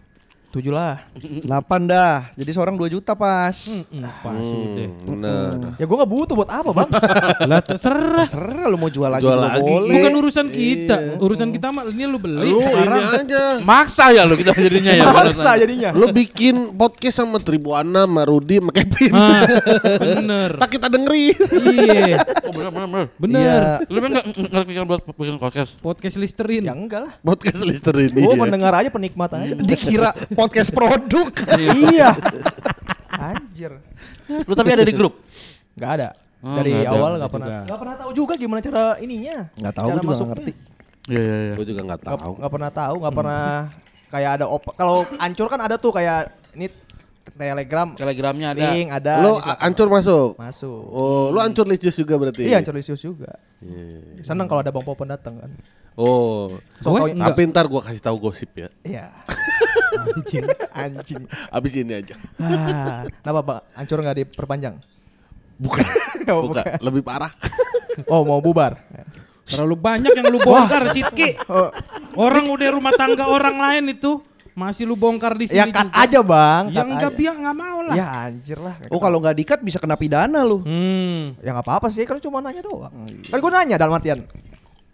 7 0.56 0.72
lah. 0.72 0.96
8 1.12 1.44
dah. 1.84 2.32
Jadi 2.32 2.50
seorang 2.50 2.74
2 2.74 2.88
juta 2.90 3.12
pas. 3.12 3.52
Hmm, 3.52 3.84
pas 4.16 4.32
udah. 4.40 4.88
Bener. 5.04 5.50
Ya 5.76 5.84
gua 5.84 5.96
gak 6.00 6.10
butuh 6.10 6.34
buat 6.34 6.48
apa, 6.48 6.70
Bang? 6.72 6.88
Lah 7.50 7.60
terserah. 7.60 8.24
Terserah 8.24 8.64
lu 8.66 8.76
mau 8.76 8.88
jual 8.88 9.04
lagi 9.06 9.20
Jual 9.20 9.36
juga 9.36 9.48
lagi. 9.52 9.60
boleh. 9.62 9.92
Bukan 9.92 10.12
urusan 10.16 10.46
kita, 10.48 10.96
urusan 11.18 11.48
kita 11.50 11.68
mah 11.68 11.84
ini 11.86 12.04
lu 12.04 12.16
beli 12.16 12.48
Lu 12.48 12.56
ini 12.56 12.64
sekarang. 12.64 13.02
aja. 13.20 13.44
Maksa 13.60 14.04
ya 14.10 14.22
lu 14.24 14.34
kita 14.34 14.56
jadinya 14.56 14.92
ya. 14.92 15.04
Maksa 15.04 15.50
jadinya. 15.56 15.90
Lu 15.92 16.08
bikin 16.08 16.72
podcast 16.72 17.16
sama 17.18 17.36
Tribuana, 17.36 18.04
sama 18.04 18.24
Rudi, 18.24 18.56
sama 18.56 18.72
Kevin. 18.72 19.12
Ah, 19.12 19.44
bener. 20.16 20.50
Tak 20.56 20.68
kita 20.70 20.86
dengerin. 20.88 21.36
Iya, 21.36 22.16
Oh 22.46 22.52
bener 22.52 22.70
bener 22.70 22.86
bener. 22.86 23.06
bener. 23.18 23.42
Iya. 23.42 23.60
Lu 23.86 23.98
kan 23.98 24.10
nggak 24.10 24.24
nggak 24.32 24.62
kepikiran 24.64 24.86
buat 24.86 25.00
bikin 25.04 25.36
podcast? 25.36 25.70
Podcast 25.78 26.16
Listerin. 26.16 26.62
Ya 26.62 26.72
enggak 26.72 27.00
lah. 27.02 27.12
Podcast 27.18 27.60
Listerin 27.60 28.08
Gua 28.08 28.32
iya. 28.32 28.40
mendengar 28.40 28.72
aja 28.72 28.88
penikmat 28.88 29.28
aja. 29.32 29.52
Dikira 29.52 30.10
podcast 30.30 30.44
produk. 30.50 31.28
iya. 31.90 32.10
Anjir. 33.10 33.72
Lu 34.44 34.52
tapi 34.52 34.70
ada 34.74 34.84
di 34.84 34.94
grup? 34.94 35.22
Gak 35.76 35.90
ada. 36.00 36.08
Oh, 36.44 36.54
Dari 36.56 36.84
ada. 36.84 36.92
awal 36.92 37.10
Nggak 37.16 37.22
gak 37.22 37.32
pernah. 37.32 37.60
Gak 37.64 37.78
pernah 37.80 37.96
tahu 37.96 38.10
juga 38.12 38.32
gimana 38.36 38.60
cara 38.62 38.84
ininya. 39.00 39.50
Nggak 39.56 39.74
tahu, 39.74 39.88
cara 39.88 39.96
juga 39.98 40.08
masuknya. 40.12 40.30
ngerti. 40.36 40.52
Iya 41.06 41.20
iya 41.22 41.36
iya. 41.38 41.54
Gue 41.54 41.66
juga 41.66 41.80
nggak 41.86 41.98
Nggak 42.02 42.18
tahu. 42.18 42.32
nggak 42.36 42.52
pernah 42.52 42.70
tahu, 42.70 42.94
nggak 43.02 43.14
pernah 43.14 43.44
kayak 44.06 44.30
ada 44.40 44.46
op. 44.46 44.62
Kalau 44.74 44.96
ancur 45.16 45.46
kan 45.48 45.60
ada 45.62 45.76
tuh 45.78 45.92
kayak 45.94 46.20
ini 46.54 46.66
Telegram, 47.34 47.88
Telegramnya 47.98 48.54
ada. 48.54 48.62
link 48.70 48.88
ada. 48.94 49.14
Lu 49.18 49.42
situ. 49.42 49.50
ancur 49.58 49.88
masuk. 49.90 50.30
masuk. 50.38 50.82
Oh, 50.94 51.34
lu 51.34 51.42
ancur 51.42 51.66
licious 51.66 51.98
juga 51.98 52.14
berarti. 52.14 52.46
Iya, 52.46 52.62
ancur 52.62 52.78
lisius 52.78 53.02
juga. 53.02 53.34
Iya. 53.58 54.22
Seneng 54.22 54.46
kalau 54.46 54.62
ada 54.62 54.70
Bang 54.70 54.86
Popon 54.86 55.10
datang 55.10 55.42
kan. 55.42 55.50
Oh. 55.98 56.54
Gue 56.84 57.10
enggak. 57.10 57.34
Tapi 57.34 57.40
ntar 57.50 57.66
gua 57.66 57.82
kasih 57.82 57.98
tahu 57.98 58.16
gosip 58.20 58.54
ya. 58.54 58.68
Iya. 58.86 59.10
anjing, 60.06 60.44
anjing. 60.70 61.22
Abis 61.50 61.72
ini 61.74 61.92
aja. 61.98 62.14
Ah, 62.38 63.02
kenapa 63.24 63.40
Bang? 63.42 63.60
Ancur 63.74 63.98
nggak 63.98 64.16
diperpanjang? 64.22 64.76
Bukan. 65.58 65.84
Oh, 66.26 66.50
Bukan. 66.50 66.66
Lebih 66.82 67.06
parah. 67.06 67.30
Oh, 68.12 68.26
mau 68.26 68.42
bubar. 68.44 68.76
Terlalu 69.48 69.78
banyak 69.78 70.12
yang 70.12 70.26
lu 70.28 70.36
bongkar 70.42 70.90
Sidki. 70.92 71.32
Orang 72.12 72.44
udah 72.50 72.76
rumah 72.76 72.92
tangga 72.92 73.24
orang 73.24 73.56
lain 73.56 73.96
itu 73.96 74.20
masih 74.56 74.88
lu 74.88 74.96
bongkar 74.96 75.36
di 75.36 75.52
sini. 75.52 75.60
Ya 75.60 75.68
cut 75.68 75.92
juga. 75.92 76.00
aja, 76.00 76.20
Bang. 76.24 76.62
Ya 76.72 76.80
cut 76.80 76.88
enggak 76.96 77.12
aja. 77.12 77.18
biar 77.20 77.34
enggak 77.36 77.56
mau 77.60 77.78
lah. 77.84 77.94
Ya 77.94 78.06
anjir 78.24 78.56
lah. 78.56 78.74
Oh 78.88 78.96
kalau 78.96 79.20
nggak 79.20 79.36
dikat 79.36 79.60
bisa 79.60 79.76
kena 79.76 80.00
pidana 80.00 80.40
lu. 80.40 80.64
Hmm. 80.64 81.36
Ya 81.44 81.52
nggak 81.52 81.66
apa-apa 81.68 81.92
sih, 81.92 82.08
kan 82.08 82.16
cuma 82.24 82.40
nanya 82.40 82.64
doang. 82.64 83.04
Kan 83.04 83.36
gue 83.36 83.52
nanya 83.52 83.76
dalam 83.76 83.92
artian. 83.92 84.24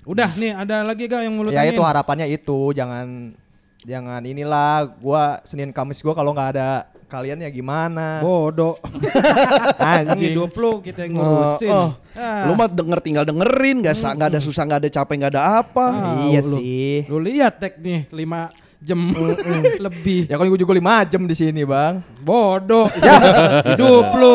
Udah 0.03 0.27
nih 0.35 0.51
ada 0.51 0.83
lagi 0.83 1.07
gak 1.07 1.23
yang 1.23 1.39
lu 1.39 1.55
ya 1.55 1.63
tanyain? 1.63 1.79
itu 1.79 1.83
harapannya 1.87 2.27
itu 2.27 2.75
jangan 2.75 3.39
jangan 3.87 4.19
inilah 4.27 4.99
gua 4.99 5.39
Senin 5.47 5.71
Kamis 5.71 6.03
gua 6.03 6.11
kalau 6.11 6.35
nggak 6.35 6.59
ada 6.59 6.91
kalian 7.07 7.39
ya 7.39 7.51
gimana 7.55 8.19
Bodoh. 8.19 8.83
anjing 9.79 10.35
Hidup 10.35 10.59
lu 10.59 10.83
kita 10.83 11.07
yang 11.07 11.23
ngurusin. 11.23 11.71
Oh, 11.71 11.95
oh. 11.95 12.19
Ah. 12.19 12.51
Lu 12.51 12.59
mah 12.59 12.67
denger 12.67 12.99
tinggal 12.99 13.23
dengerin, 13.23 13.79
nggak 13.79 13.95
nggak 13.95 14.29
ada 14.33 14.41
susah, 14.43 14.67
nggak 14.67 14.81
ada 14.83 14.91
capek, 14.91 15.15
nggak 15.23 15.33
ada 15.39 15.43
apa. 15.63 15.87
Ah, 15.93 16.27
iya 16.27 16.41
lu- 16.43 16.59
sih 16.59 17.07
Lu 17.07 17.23
lihat 17.23 17.63
tek 17.63 17.79
nih 17.79 18.11
5 18.11 18.62
jam 18.83 18.99
lebih. 19.87 20.27
ya 20.27 20.35
kalau 20.35 20.49
gue 20.49 20.61
juga 20.61 20.75
lima 20.75 21.03
jam 21.05 21.23
di 21.23 21.33
sini 21.33 21.63
bang 21.63 22.03
Bodoh. 22.21 22.87
Hidup 23.69 24.07
lu. 24.15 24.35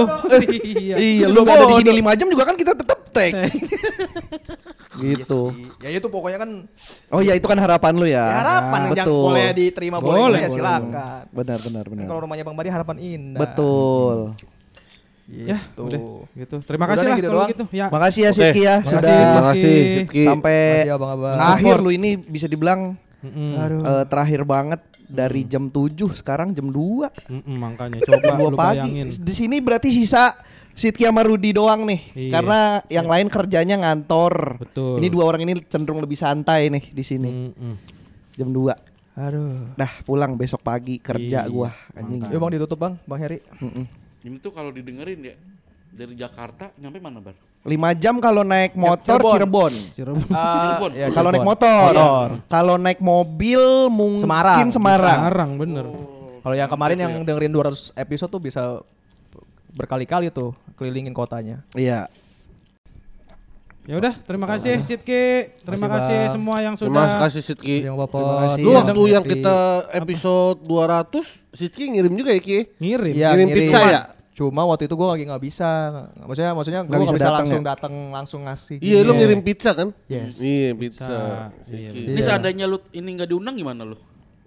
iya. 0.64 0.96
Iya, 1.20 1.26
lu 1.28 1.40
nggak 1.42 1.56
ada 1.56 1.66
di 1.68 1.76
sini 1.78 1.92
5 1.98 2.20
jam 2.20 2.28
juga 2.28 2.44
kan 2.44 2.56
kita 2.56 2.72
tetap 2.74 3.00
tag. 3.10 3.32
gitu. 4.98 5.54
ya 5.78 5.90
itu 5.94 6.08
pokoknya 6.08 6.42
kan 6.42 6.50
Oh 7.10 7.22
ya 7.22 7.32
itu 7.32 7.46
kan 7.46 7.54
harapan 7.56 7.94
lu 7.94 8.08
ya. 8.08 8.18
ya 8.24 8.36
harapan 8.36 8.80
yang 8.92 9.06
betul. 9.06 9.24
boleh 9.26 9.48
diterima 9.54 9.98
boleh, 10.00 10.18
Boleh, 10.18 10.40
ya 10.40 10.48
boleh. 10.48 10.58
silakan 10.58 11.24
Benar 11.30 11.60
benar 11.62 11.84
benar. 11.86 12.06
kalau 12.08 12.20
rumahnya 12.20 12.44
bang 12.44 12.56
Bari 12.56 12.70
harapan 12.72 12.96
indah 12.98 13.40
Betul. 13.40 14.18
Ya, 15.28 15.60
gitu. 15.60 15.82
udah 15.86 16.00
gitu. 16.34 16.56
Terima 16.64 16.84
Udah 16.84 16.96
kasih 16.96 17.06
lah 17.06 17.16
gitu 17.16 17.28
kalau 17.28 17.36
doang. 17.38 17.50
gitu. 17.52 17.64
Ya. 17.70 17.86
Makasih 17.88 18.22
ya 18.22 18.30
Oke. 18.30 18.38
Sidki 18.40 18.62
ya 18.64 18.76
Makasih, 18.80 18.90
sudah 18.90 19.04
Terima 19.04 19.44
kasih 19.46 19.76
Sidki. 19.94 20.24
sampai 20.24 20.58
Makasih, 20.58 20.96
abang-abang. 20.96 21.36
akhir 21.38 21.76
lu 21.78 21.90
ini 21.92 22.10
bisa 22.18 22.48
dibilang 22.48 22.80
Aduh. 23.24 23.82
eh, 23.82 24.06
terakhir 24.06 24.42
banget 24.44 24.80
dari 25.04 25.42
jam 25.44 25.68
7 25.68 25.90
sekarang 26.14 26.52
jam 26.52 26.68
2. 26.68 27.10
Mm-mm, 27.32 27.56
makanya 27.56 28.04
coba 28.04 28.36
2 28.36 28.44
lu 28.46 28.50
pagi. 28.54 28.78
bayangin. 28.84 29.08
Di 29.10 29.34
sini 29.34 29.58
berarti 29.58 29.90
sisa 29.90 30.36
Sidki 30.72 31.04
sama 31.04 31.26
Rudi 31.26 31.50
doang 31.52 31.84
nih. 31.84 32.02
Iya. 32.14 32.32
Karena 32.32 32.60
yang 32.86 33.08
lain 33.08 33.28
kerjanya 33.28 33.76
ngantor. 33.80 34.62
Betul. 34.62 35.02
Ini 35.02 35.08
dua 35.08 35.24
orang 35.26 35.42
ini 35.42 35.58
cenderung 35.64 35.98
lebih 35.98 36.14
santai 36.14 36.70
nih 36.70 36.86
di 36.88 37.02
sini. 37.02 37.30
Mm-mm. 37.50 37.74
Jam 38.34 38.50
2. 38.52 38.96
aduh 39.18 39.74
Dah 39.74 39.90
pulang 40.06 40.38
besok 40.38 40.62
pagi 40.62 41.02
kerja 41.02 41.42
Iya. 41.42 41.50
gua 41.50 41.74
anjing. 41.92 42.22
Yuk 42.22 42.38
bang 42.38 42.52
ditutup 42.54 42.78
bang 42.78 42.94
bang 43.02 43.20
Heri 43.20 43.40
Mm-mm. 43.58 43.86
Ini 44.22 44.38
tuh 44.38 44.54
kalau 44.54 44.70
didengerin 44.70 45.18
ya 45.24 45.34
Dari 45.90 46.14
Jakarta 46.14 46.70
nyampe 46.78 47.02
mana, 47.02 47.18
Bar? 47.18 47.34
5 47.68 48.00
jam 48.00 48.16
kalau 48.24 48.48
naik 48.48 48.80
motor 48.80 49.20
Cirebon. 49.20 49.36
Cirebon. 49.36 49.74
Cirebon. 49.92 50.22
Cirebon. 50.32 50.92
ya, 50.96 51.08
kalau 51.12 51.30
naik 51.36 51.44
motor. 51.44 51.92
Motor. 51.92 52.28
Kalau 52.48 52.76
naik 52.80 53.00
mobil 53.04 53.62
mungkin 53.92 54.24
Semarang. 54.24 54.72
Semarang. 54.72 55.20
Semarang 55.20 55.52
bener. 55.60 55.86
Kalau 56.40 56.56
yang 56.56 56.72
kemarin 56.72 56.98
yang 57.04 57.12
dengerin 57.28 57.52
200 57.52 57.92
episode 58.00 58.32
tuh 58.32 58.40
bisa 58.40 58.80
berkali-kali 59.76 60.32
tuh 60.32 60.56
kelilingin 60.80 61.12
kotanya. 61.12 61.60
Iya. 61.76 62.08
Ya 63.88 63.96
udah, 63.96 64.20
terima 64.28 64.48
kasih 64.52 64.84
Sidki. 64.84 65.56
Terima 65.64 65.88
kasih 65.88 66.20
Bang. 66.28 66.34
semua 66.36 66.58
yang 66.60 66.76
Terima 66.76 67.08
sudah 67.08 67.20
kasih 67.24 67.42
Sidki. 67.44 67.88
Terima 67.88 68.04
kasih. 68.04 68.64
Lu 68.64 68.72
Iya, 68.72 68.80
waktu 68.84 69.02
yang 69.16 69.24
kita 69.24 69.58
episode 69.96 70.60
200 70.64 71.56
Sidki 71.56 71.96
ngirim 71.96 72.12
juga 72.16 72.36
ya 72.36 72.42
Ki? 72.44 72.68
ngirim. 72.84 73.14
Iya, 73.16 73.30
ngirim 73.36 73.48
pizza 73.56 73.80
ya? 73.88 74.02
Cuma 74.38 74.62
waktu 74.64 74.86
itu 74.86 74.94
gua 74.94 75.18
lagi 75.18 75.26
nggak 75.26 75.42
bisa. 75.42 75.66
Maksudnya 76.22 76.54
maksudnya 76.54 76.82
gua 76.86 76.94
Nggak 76.94 77.18
bisa 77.18 77.30
langsung 77.34 77.62
ya? 77.66 77.74
datang 77.74 77.94
langsung 78.14 78.42
ngasih. 78.46 78.78
Iya, 78.78 79.02
lu 79.02 79.18
ngirim 79.18 79.42
pizza 79.42 79.74
kan? 79.74 79.90
Yes. 80.06 80.38
Iya, 80.38 80.78
pizza. 80.78 81.10
Iya, 81.66 81.90
Sidki. 81.90 82.14
Ini 82.14 82.22
seandainya 82.22 82.66
lu 82.70 82.78
ini 82.94 83.10
nggak 83.18 83.28
diundang 83.28 83.58
gimana 83.58 83.82
lu? 83.82 83.98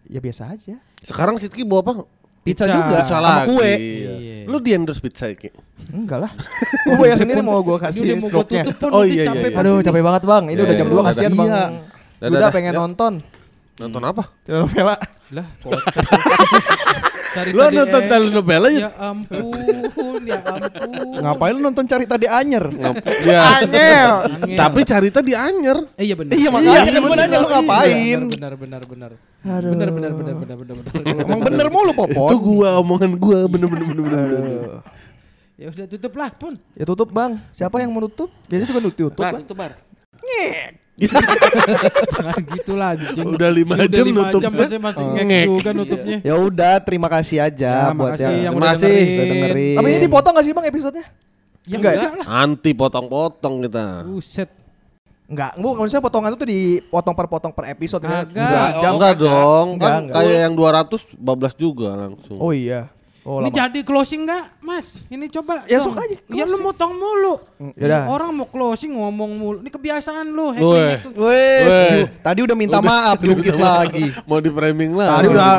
Ya 0.06 0.22
biasa 0.22 0.54
aja. 0.54 0.78
Sekarang 1.02 1.34
Sidki 1.36 1.66
bawa 1.66 1.82
apa? 1.82 1.92
Pizza, 2.40 2.64
Pizza. 2.64 2.72
juga 2.72 3.02
Pizza 3.02 3.10
sama 3.10 3.20
lagi. 3.42 3.46
kue. 3.50 3.72
Iya. 3.74 4.12
Lu 4.46 4.56
di 4.58 4.70
endorse 4.72 5.02
pizza 5.02 5.26
ya, 5.26 5.34
Ki? 5.34 5.50
Enggak 5.90 6.18
lah. 6.22 6.32
Gua 6.86 6.96
bayar 6.96 7.18
sendiri 7.18 7.42
mau 7.42 7.58
gua 7.60 7.76
Dia 7.76 7.84
kasih 7.90 8.00
udah 8.00 8.16
mau 8.16 8.30
tutup 8.30 8.76
pun 8.78 8.88
Oh, 8.90 9.02
nanti 9.02 9.10
iya, 9.12 9.22
iya, 9.22 9.26
capek 9.28 9.50
iya. 9.50 9.58
Aduh, 9.60 9.76
capek 9.82 10.02
banget, 10.02 10.22
Bang. 10.24 10.44
Ini 10.48 10.54
Iya, 10.54 10.62
udah 10.64 10.76
jam 10.78 10.86
iya, 10.86 10.90
2 10.90 10.96
dadah. 10.96 11.04
kasihan, 11.10 11.32
Bang. 11.34 11.48
Iya. 11.50 12.28
Udah 12.30 12.48
pengen 12.48 12.72
nonton. 12.72 13.12
Nonton 13.76 14.02
apa? 14.06 14.22
Telenovela. 14.46 14.94
Lah, 15.34 15.46
kocak. 15.60 15.94
Cari 17.30 17.50
Lu 17.54 17.62
tadi 17.62 17.76
nonton 17.78 18.02
eh, 18.02 18.08
telenovela 18.10 18.68
ya? 18.74 18.80
Ya 18.80 18.90
ampun, 18.98 20.20
ya 20.26 20.40
ampun. 20.42 20.90
Ngapain 21.22 21.52
lu 21.54 21.62
nonton 21.62 21.84
cari 21.86 22.04
tadi 22.06 22.26
anyer? 22.26 22.64
Ya. 23.22 23.38
Anyel. 23.62 24.10
Angel. 24.26 24.58
Tapi 24.58 24.80
Carita 24.82 25.20
di 25.22 25.32
Anyer. 25.38 25.78
Eh, 25.94 26.10
iya 26.10 26.14
benar. 26.18 26.34
Iya, 26.34 26.48
makanya 26.50 27.00
gua 27.06 27.16
nanya 27.16 27.38
lu 27.38 27.48
ngapain? 27.48 28.20
Benar 28.34 28.52
benar 28.58 28.82
benar. 28.82 29.10
Aduh. 29.46 29.70
Benar 29.72 29.88
benar 29.94 30.10
benar 30.10 30.34
benar 30.34 30.56
benar 30.58 30.74
benar. 30.74 31.22
Emang 31.22 31.40
bener 31.46 31.66
mulu 31.70 31.92
Popon. 31.94 32.28
Itu 32.34 32.36
gua 32.42 32.68
omongan 32.82 33.10
gua 33.14 33.38
bener-bener 33.46 33.84
bener-bener. 33.86 34.82
Ya 35.54 35.66
udah 35.70 35.86
tutup 35.86 36.14
lah 36.16 36.30
pun. 36.34 36.56
Ya 36.72 36.88
tutup, 36.88 37.12
Bang. 37.12 37.36
Siapa 37.52 37.78
yang 37.84 37.92
menutup? 37.92 38.32
Biasanya 38.48 38.68
juga 38.72 38.80
tutup, 38.90 39.12
Bar, 39.20 39.36
Bang. 39.36 39.42
itu 39.44 39.54
bar. 39.54 39.76
Jangan 40.98 42.40
gitulah 42.50 42.88
anjing. 42.92 43.26
Udah 43.26 43.50
lima 43.50 43.74
Ya 43.76 43.86
jam 43.88 44.04
lima 44.04 44.20
nutupnya. 44.26 44.42
jam 44.42 44.52
masih 44.54 44.78
masih 44.78 45.02
Oh. 45.02 45.14
ngek 45.16 45.46
juga 45.48 45.70
nutupnya. 45.72 46.18
Ya 46.20 46.34
udah, 46.36 46.74
terima 46.78 47.08
kasih 47.08 47.38
aja 47.40 47.72
Ya, 47.72 47.86
buat 47.88 47.96
makasih 48.12 48.24
yang 48.26 48.36
yang 48.42 48.54
udah 48.54 48.68
Makasih. 48.68 48.88
dengerin. 48.88 49.08
udah 49.10 49.26
dengerin. 49.26 49.76
Tapi 49.76 49.86
ini 49.88 49.98
dipotong 50.02 50.32
gak 50.32 50.44
sih, 50.44 50.52
Bang, 50.52 50.66
episodenya? 50.66 51.06
Ya 51.62 51.76
Enggak 51.76 51.92
ya? 51.92 51.98
enggak 52.00 52.12
lah. 52.16 52.26
Anti 52.40 52.70
potong-potong 52.72 53.54
kita. 53.62 53.86
Buset. 54.04 54.50
Enggak, 55.24 55.52
bu, 55.56 55.68
maksudnya 55.72 56.02
potongan 56.02 56.28
itu 56.28 56.38
tuh 56.38 56.50
dipotong 56.50 57.14
per 57.14 57.26
potong 57.26 57.52
per 57.54 57.64
episode 57.70 58.02
kan? 58.02 58.26
Kagak. 58.26 58.34
Sudah 58.42 58.68
jam. 58.76 58.92
enggak 58.92 59.12
dong, 59.16 59.66
Enggak, 59.72 59.86
kan 59.86 60.00
enggak. 60.02 60.14
kayak 60.18 60.38
yang 60.42 60.54
200 60.54 61.00
bablas 61.14 61.54
juga 61.54 61.88
langsung. 61.96 62.36
Oh 62.36 62.50
iya. 62.50 62.90
Oh, 63.30 63.38
Ini 63.38 63.46
lama. 63.46 63.58
jadi 63.62 63.80
closing 63.86 64.26
nggak, 64.26 64.44
Mas? 64.58 65.06
Ini 65.06 65.30
coba. 65.30 65.62
Ya, 65.64 65.78
dong. 65.78 65.94
sok 65.94 66.02
aja, 66.02 66.18
Ya 66.26 66.42
lu 66.42 66.50
closing. 66.50 66.62
motong 66.66 66.92
mulu. 66.92 67.34
Yaudah. 67.78 68.02
Orang 68.10 68.30
mau 68.34 68.50
closing 68.50 68.90
ngomong 68.90 69.30
mulu. 69.32 69.56
Ini 69.62 69.70
kebiasaan 69.70 70.26
lu. 70.26 70.50
Weh. 70.50 70.98
tadi 72.18 72.40
udah 72.42 72.56
minta 72.58 72.82
maaf 72.82 73.22
jungkit 73.22 73.54
lagi. 73.54 74.10
Mau 74.26 74.42
di 74.42 74.50
framing 74.50 74.90
lah. 74.92 75.14
Tadi 75.14 75.26
udah 75.30 75.52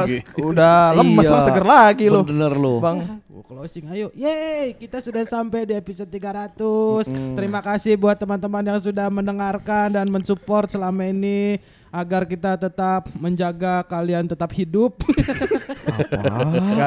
udah 0.43 0.75
lemes 0.99 1.23
Iya. 1.23 1.39
seger 1.39 1.63
lagi 1.63 2.05
lu. 2.05 2.21
Bener 2.21 2.51
lu. 2.53 2.83
Bang. 2.83 3.23
Closing 3.41 3.87
ayo. 3.89 4.11
Yeay, 4.13 4.75
kita 4.75 4.99
sudah 4.99 5.23
sampai 5.23 5.63
di 5.63 5.71
episode 5.71 6.07
300. 6.07 7.07
Terima 7.35 7.59
kasih 7.59 7.95
buat 7.95 8.15
teman-teman 8.15 8.63
yang 8.65 8.79
sudah 8.79 9.07
mendengarkan 9.07 9.91
dan 9.91 10.07
mensupport 10.07 10.67
selama 10.67 11.03
ini 11.05 11.59
agar 11.91 12.23
kita 12.23 12.55
tetap 12.55 13.11
menjaga 13.19 13.83
kalian 13.83 14.23
tetap 14.23 14.47
hidup. 14.55 14.95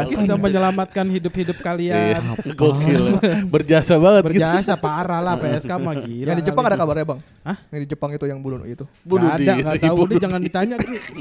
kita 0.09 0.35
menyelamatkan 0.41 1.05
hidup-hidup 1.13 1.61
kalian. 1.61 2.25
Iya, 2.25 2.57
Gokil. 2.57 3.21
Berjasa 3.53 4.01
banget 4.01 4.23
gitu. 4.25 4.41
Berjasa 4.41 4.73
parah 4.81 5.21
lah 5.21 5.37
PSK 5.37 5.71
mah 5.77 5.95
gila. 6.01 6.29
Yang 6.33 6.39
di 6.41 6.45
Jepang 6.49 6.65
ada 6.65 6.77
kabarnya, 6.81 7.05
Bang? 7.05 7.21
Hah? 7.45 7.57
Yang 7.69 7.81
di 7.85 7.89
Jepang 7.93 8.11
itu 8.17 8.25
yang 8.25 8.41
bunuh 8.41 8.65
itu. 8.65 8.89
Bunuh 9.05 9.29
ada, 9.29 9.37
diri, 9.37 9.61
nggak 9.61 9.85
tahu. 9.85 9.97
Udah 10.09 10.17
jangan 10.17 10.41
ditanya. 10.41 10.77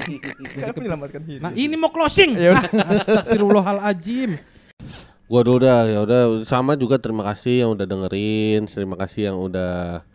Kan 0.63 0.73
menyelamatkan 0.79 1.21
hidup. 1.27 1.43
Nah 1.43 1.51
ini 1.53 1.75
mau 1.75 1.91
closing. 1.91 2.39
Ya 2.39 2.55
Ah, 2.55 2.63
Astagfirullahaladzim. 2.95 4.39
Gua 5.27 5.41
dulu 5.41 5.59
udah 5.65 5.79
ya 5.89 5.99
udah 6.05 6.21
sama 6.47 6.77
juga 6.79 7.01
terima 7.01 7.25
kasih 7.27 7.65
yang 7.65 7.69
udah 7.73 7.85
dengerin, 7.87 8.69
terima 8.69 8.95
kasih 8.95 9.31
yang 9.33 9.37
udah 9.41 10.05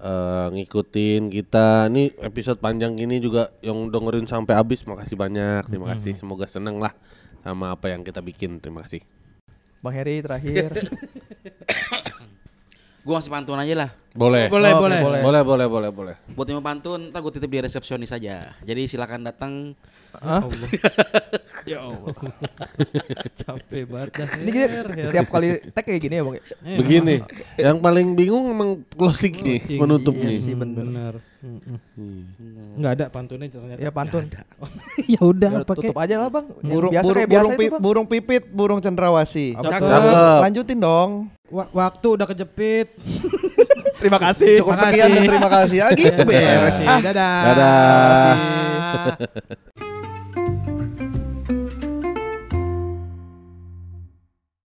eh, 0.00 0.46
ngikutin 0.56 1.28
kita. 1.28 1.92
Ini 1.92 2.16
episode 2.24 2.58
panjang 2.58 2.96
ini 2.96 3.20
juga 3.20 3.52
yang 3.60 3.92
dengerin 3.92 4.24
sampai 4.24 4.56
habis, 4.56 4.82
makasih 4.88 5.16
banyak. 5.20 5.68
Terima 5.68 5.92
kasih. 5.94 6.16
Semoga 6.16 6.48
seneng 6.48 6.80
lah 6.80 6.96
sama 7.44 7.76
apa 7.76 7.92
yang 7.92 8.00
kita 8.00 8.24
bikin. 8.24 8.58
Terima 8.58 8.82
kasih. 8.84 9.04
Bang 9.80 9.96
Heri 9.96 10.20
terakhir. 10.20 10.76
Gua 13.00 13.16
ngasih 13.16 13.32
pantun 13.32 13.56
aja 13.56 13.74
lah. 13.74 13.90
Boleh. 14.12 14.52
Boleh, 14.52 14.76
Oke, 14.76 14.82
boleh. 14.84 15.00
boleh. 15.00 15.20
Boleh, 15.24 15.42
boleh, 15.42 15.66
boleh, 15.72 15.90
boleh. 15.90 16.14
Buat 16.36 16.46
yang 16.52 16.60
mau 16.60 16.66
pantun, 16.68 17.08
ntar 17.08 17.24
gue 17.24 17.32
titip 17.32 17.48
di 17.48 17.64
resepsionis 17.64 18.12
aja. 18.12 18.52
Jadi 18.60 18.82
silakan 18.92 19.24
datang. 19.24 19.72
Hah? 20.18 20.42
Ya 21.62 21.78
Allah. 21.80 22.10
Capek 23.40 23.82
banget. 23.86 24.10
dah. 24.16 24.28
Ini 24.36 24.50
kita 24.50 24.66
tiap 25.12 25.26
kali 25.28 25.48
tag 25.70 25.84
kayak 25.84 26.00
gini 26.00 26.14
ya, 26.18 26.22
Bang? 26.24 26.36
Begini, 26.76 27.14
yang 27.60 27.78
paling 27.78 28.12
bingung 28.12 28.48
emang 28.48 28.70
closing 28.90 29.34
nih, 29.36 29.78
menutup 29.78 30.16
Iya 30.16 30.26
nih. 30.26 30.36
sih 30.36 30.54
benar. 30.54 31.20
Enggak 32.76 32.92
ada 32.96 33.04
pantunnya 33.08 33.46
ternyata. 33.48 33.78
Ya 33.78 33.90
pantun. 33.90 34.24
ya 35.14 35.20
udah 35.20 35.50
Ya, 35.50 35.64
pakai 35.64 35.88
Tutup 35.88 35.98
aja 36.00 36.14
lah, 36.18 36.28
Bang. 36.28 36.46
Burung, 36.60 36.90
biasa 36.90 37.04
burung, 37.06 37.16
kayak 37.16 37.30
biasa 37.30 37.44
burung, 37.44 37.60
itu, 37.60 37.70
Bang. 37.70 37.80
burung 37.80 38.06
pipit, 38.06 38.44
burung. 38.50 38.78
Cakep. 38.80 39.60
Cakep. 39.60 40.40
Lanjutin 40.42 40.78
dong. 40.78 41.10
Wa- 41.48 41.70
waktu 41.70 42.06
udah 42.16 42.26
kejepit. 42.26 42.88
Terima 44.00 44.16
kasih. 44.16 44.64
Cukup 44.64 44.80
Makasih. 44.80 44.88
sekian 44.88 45.08
dan 45.12 45.22
terima 45.28 45.50
kasih. 45.52 45.78
Ah, 45.84 45.90
gitu 45.92 46.08
Terima 46.08 46.24
beres. 46.24 46.60
kasih. 46.72 46.86
Ah. 46.88 47.00
Dadah. 47.04 47.36
Dadah. 47.44 48.34
Dadah. 48.96 49.88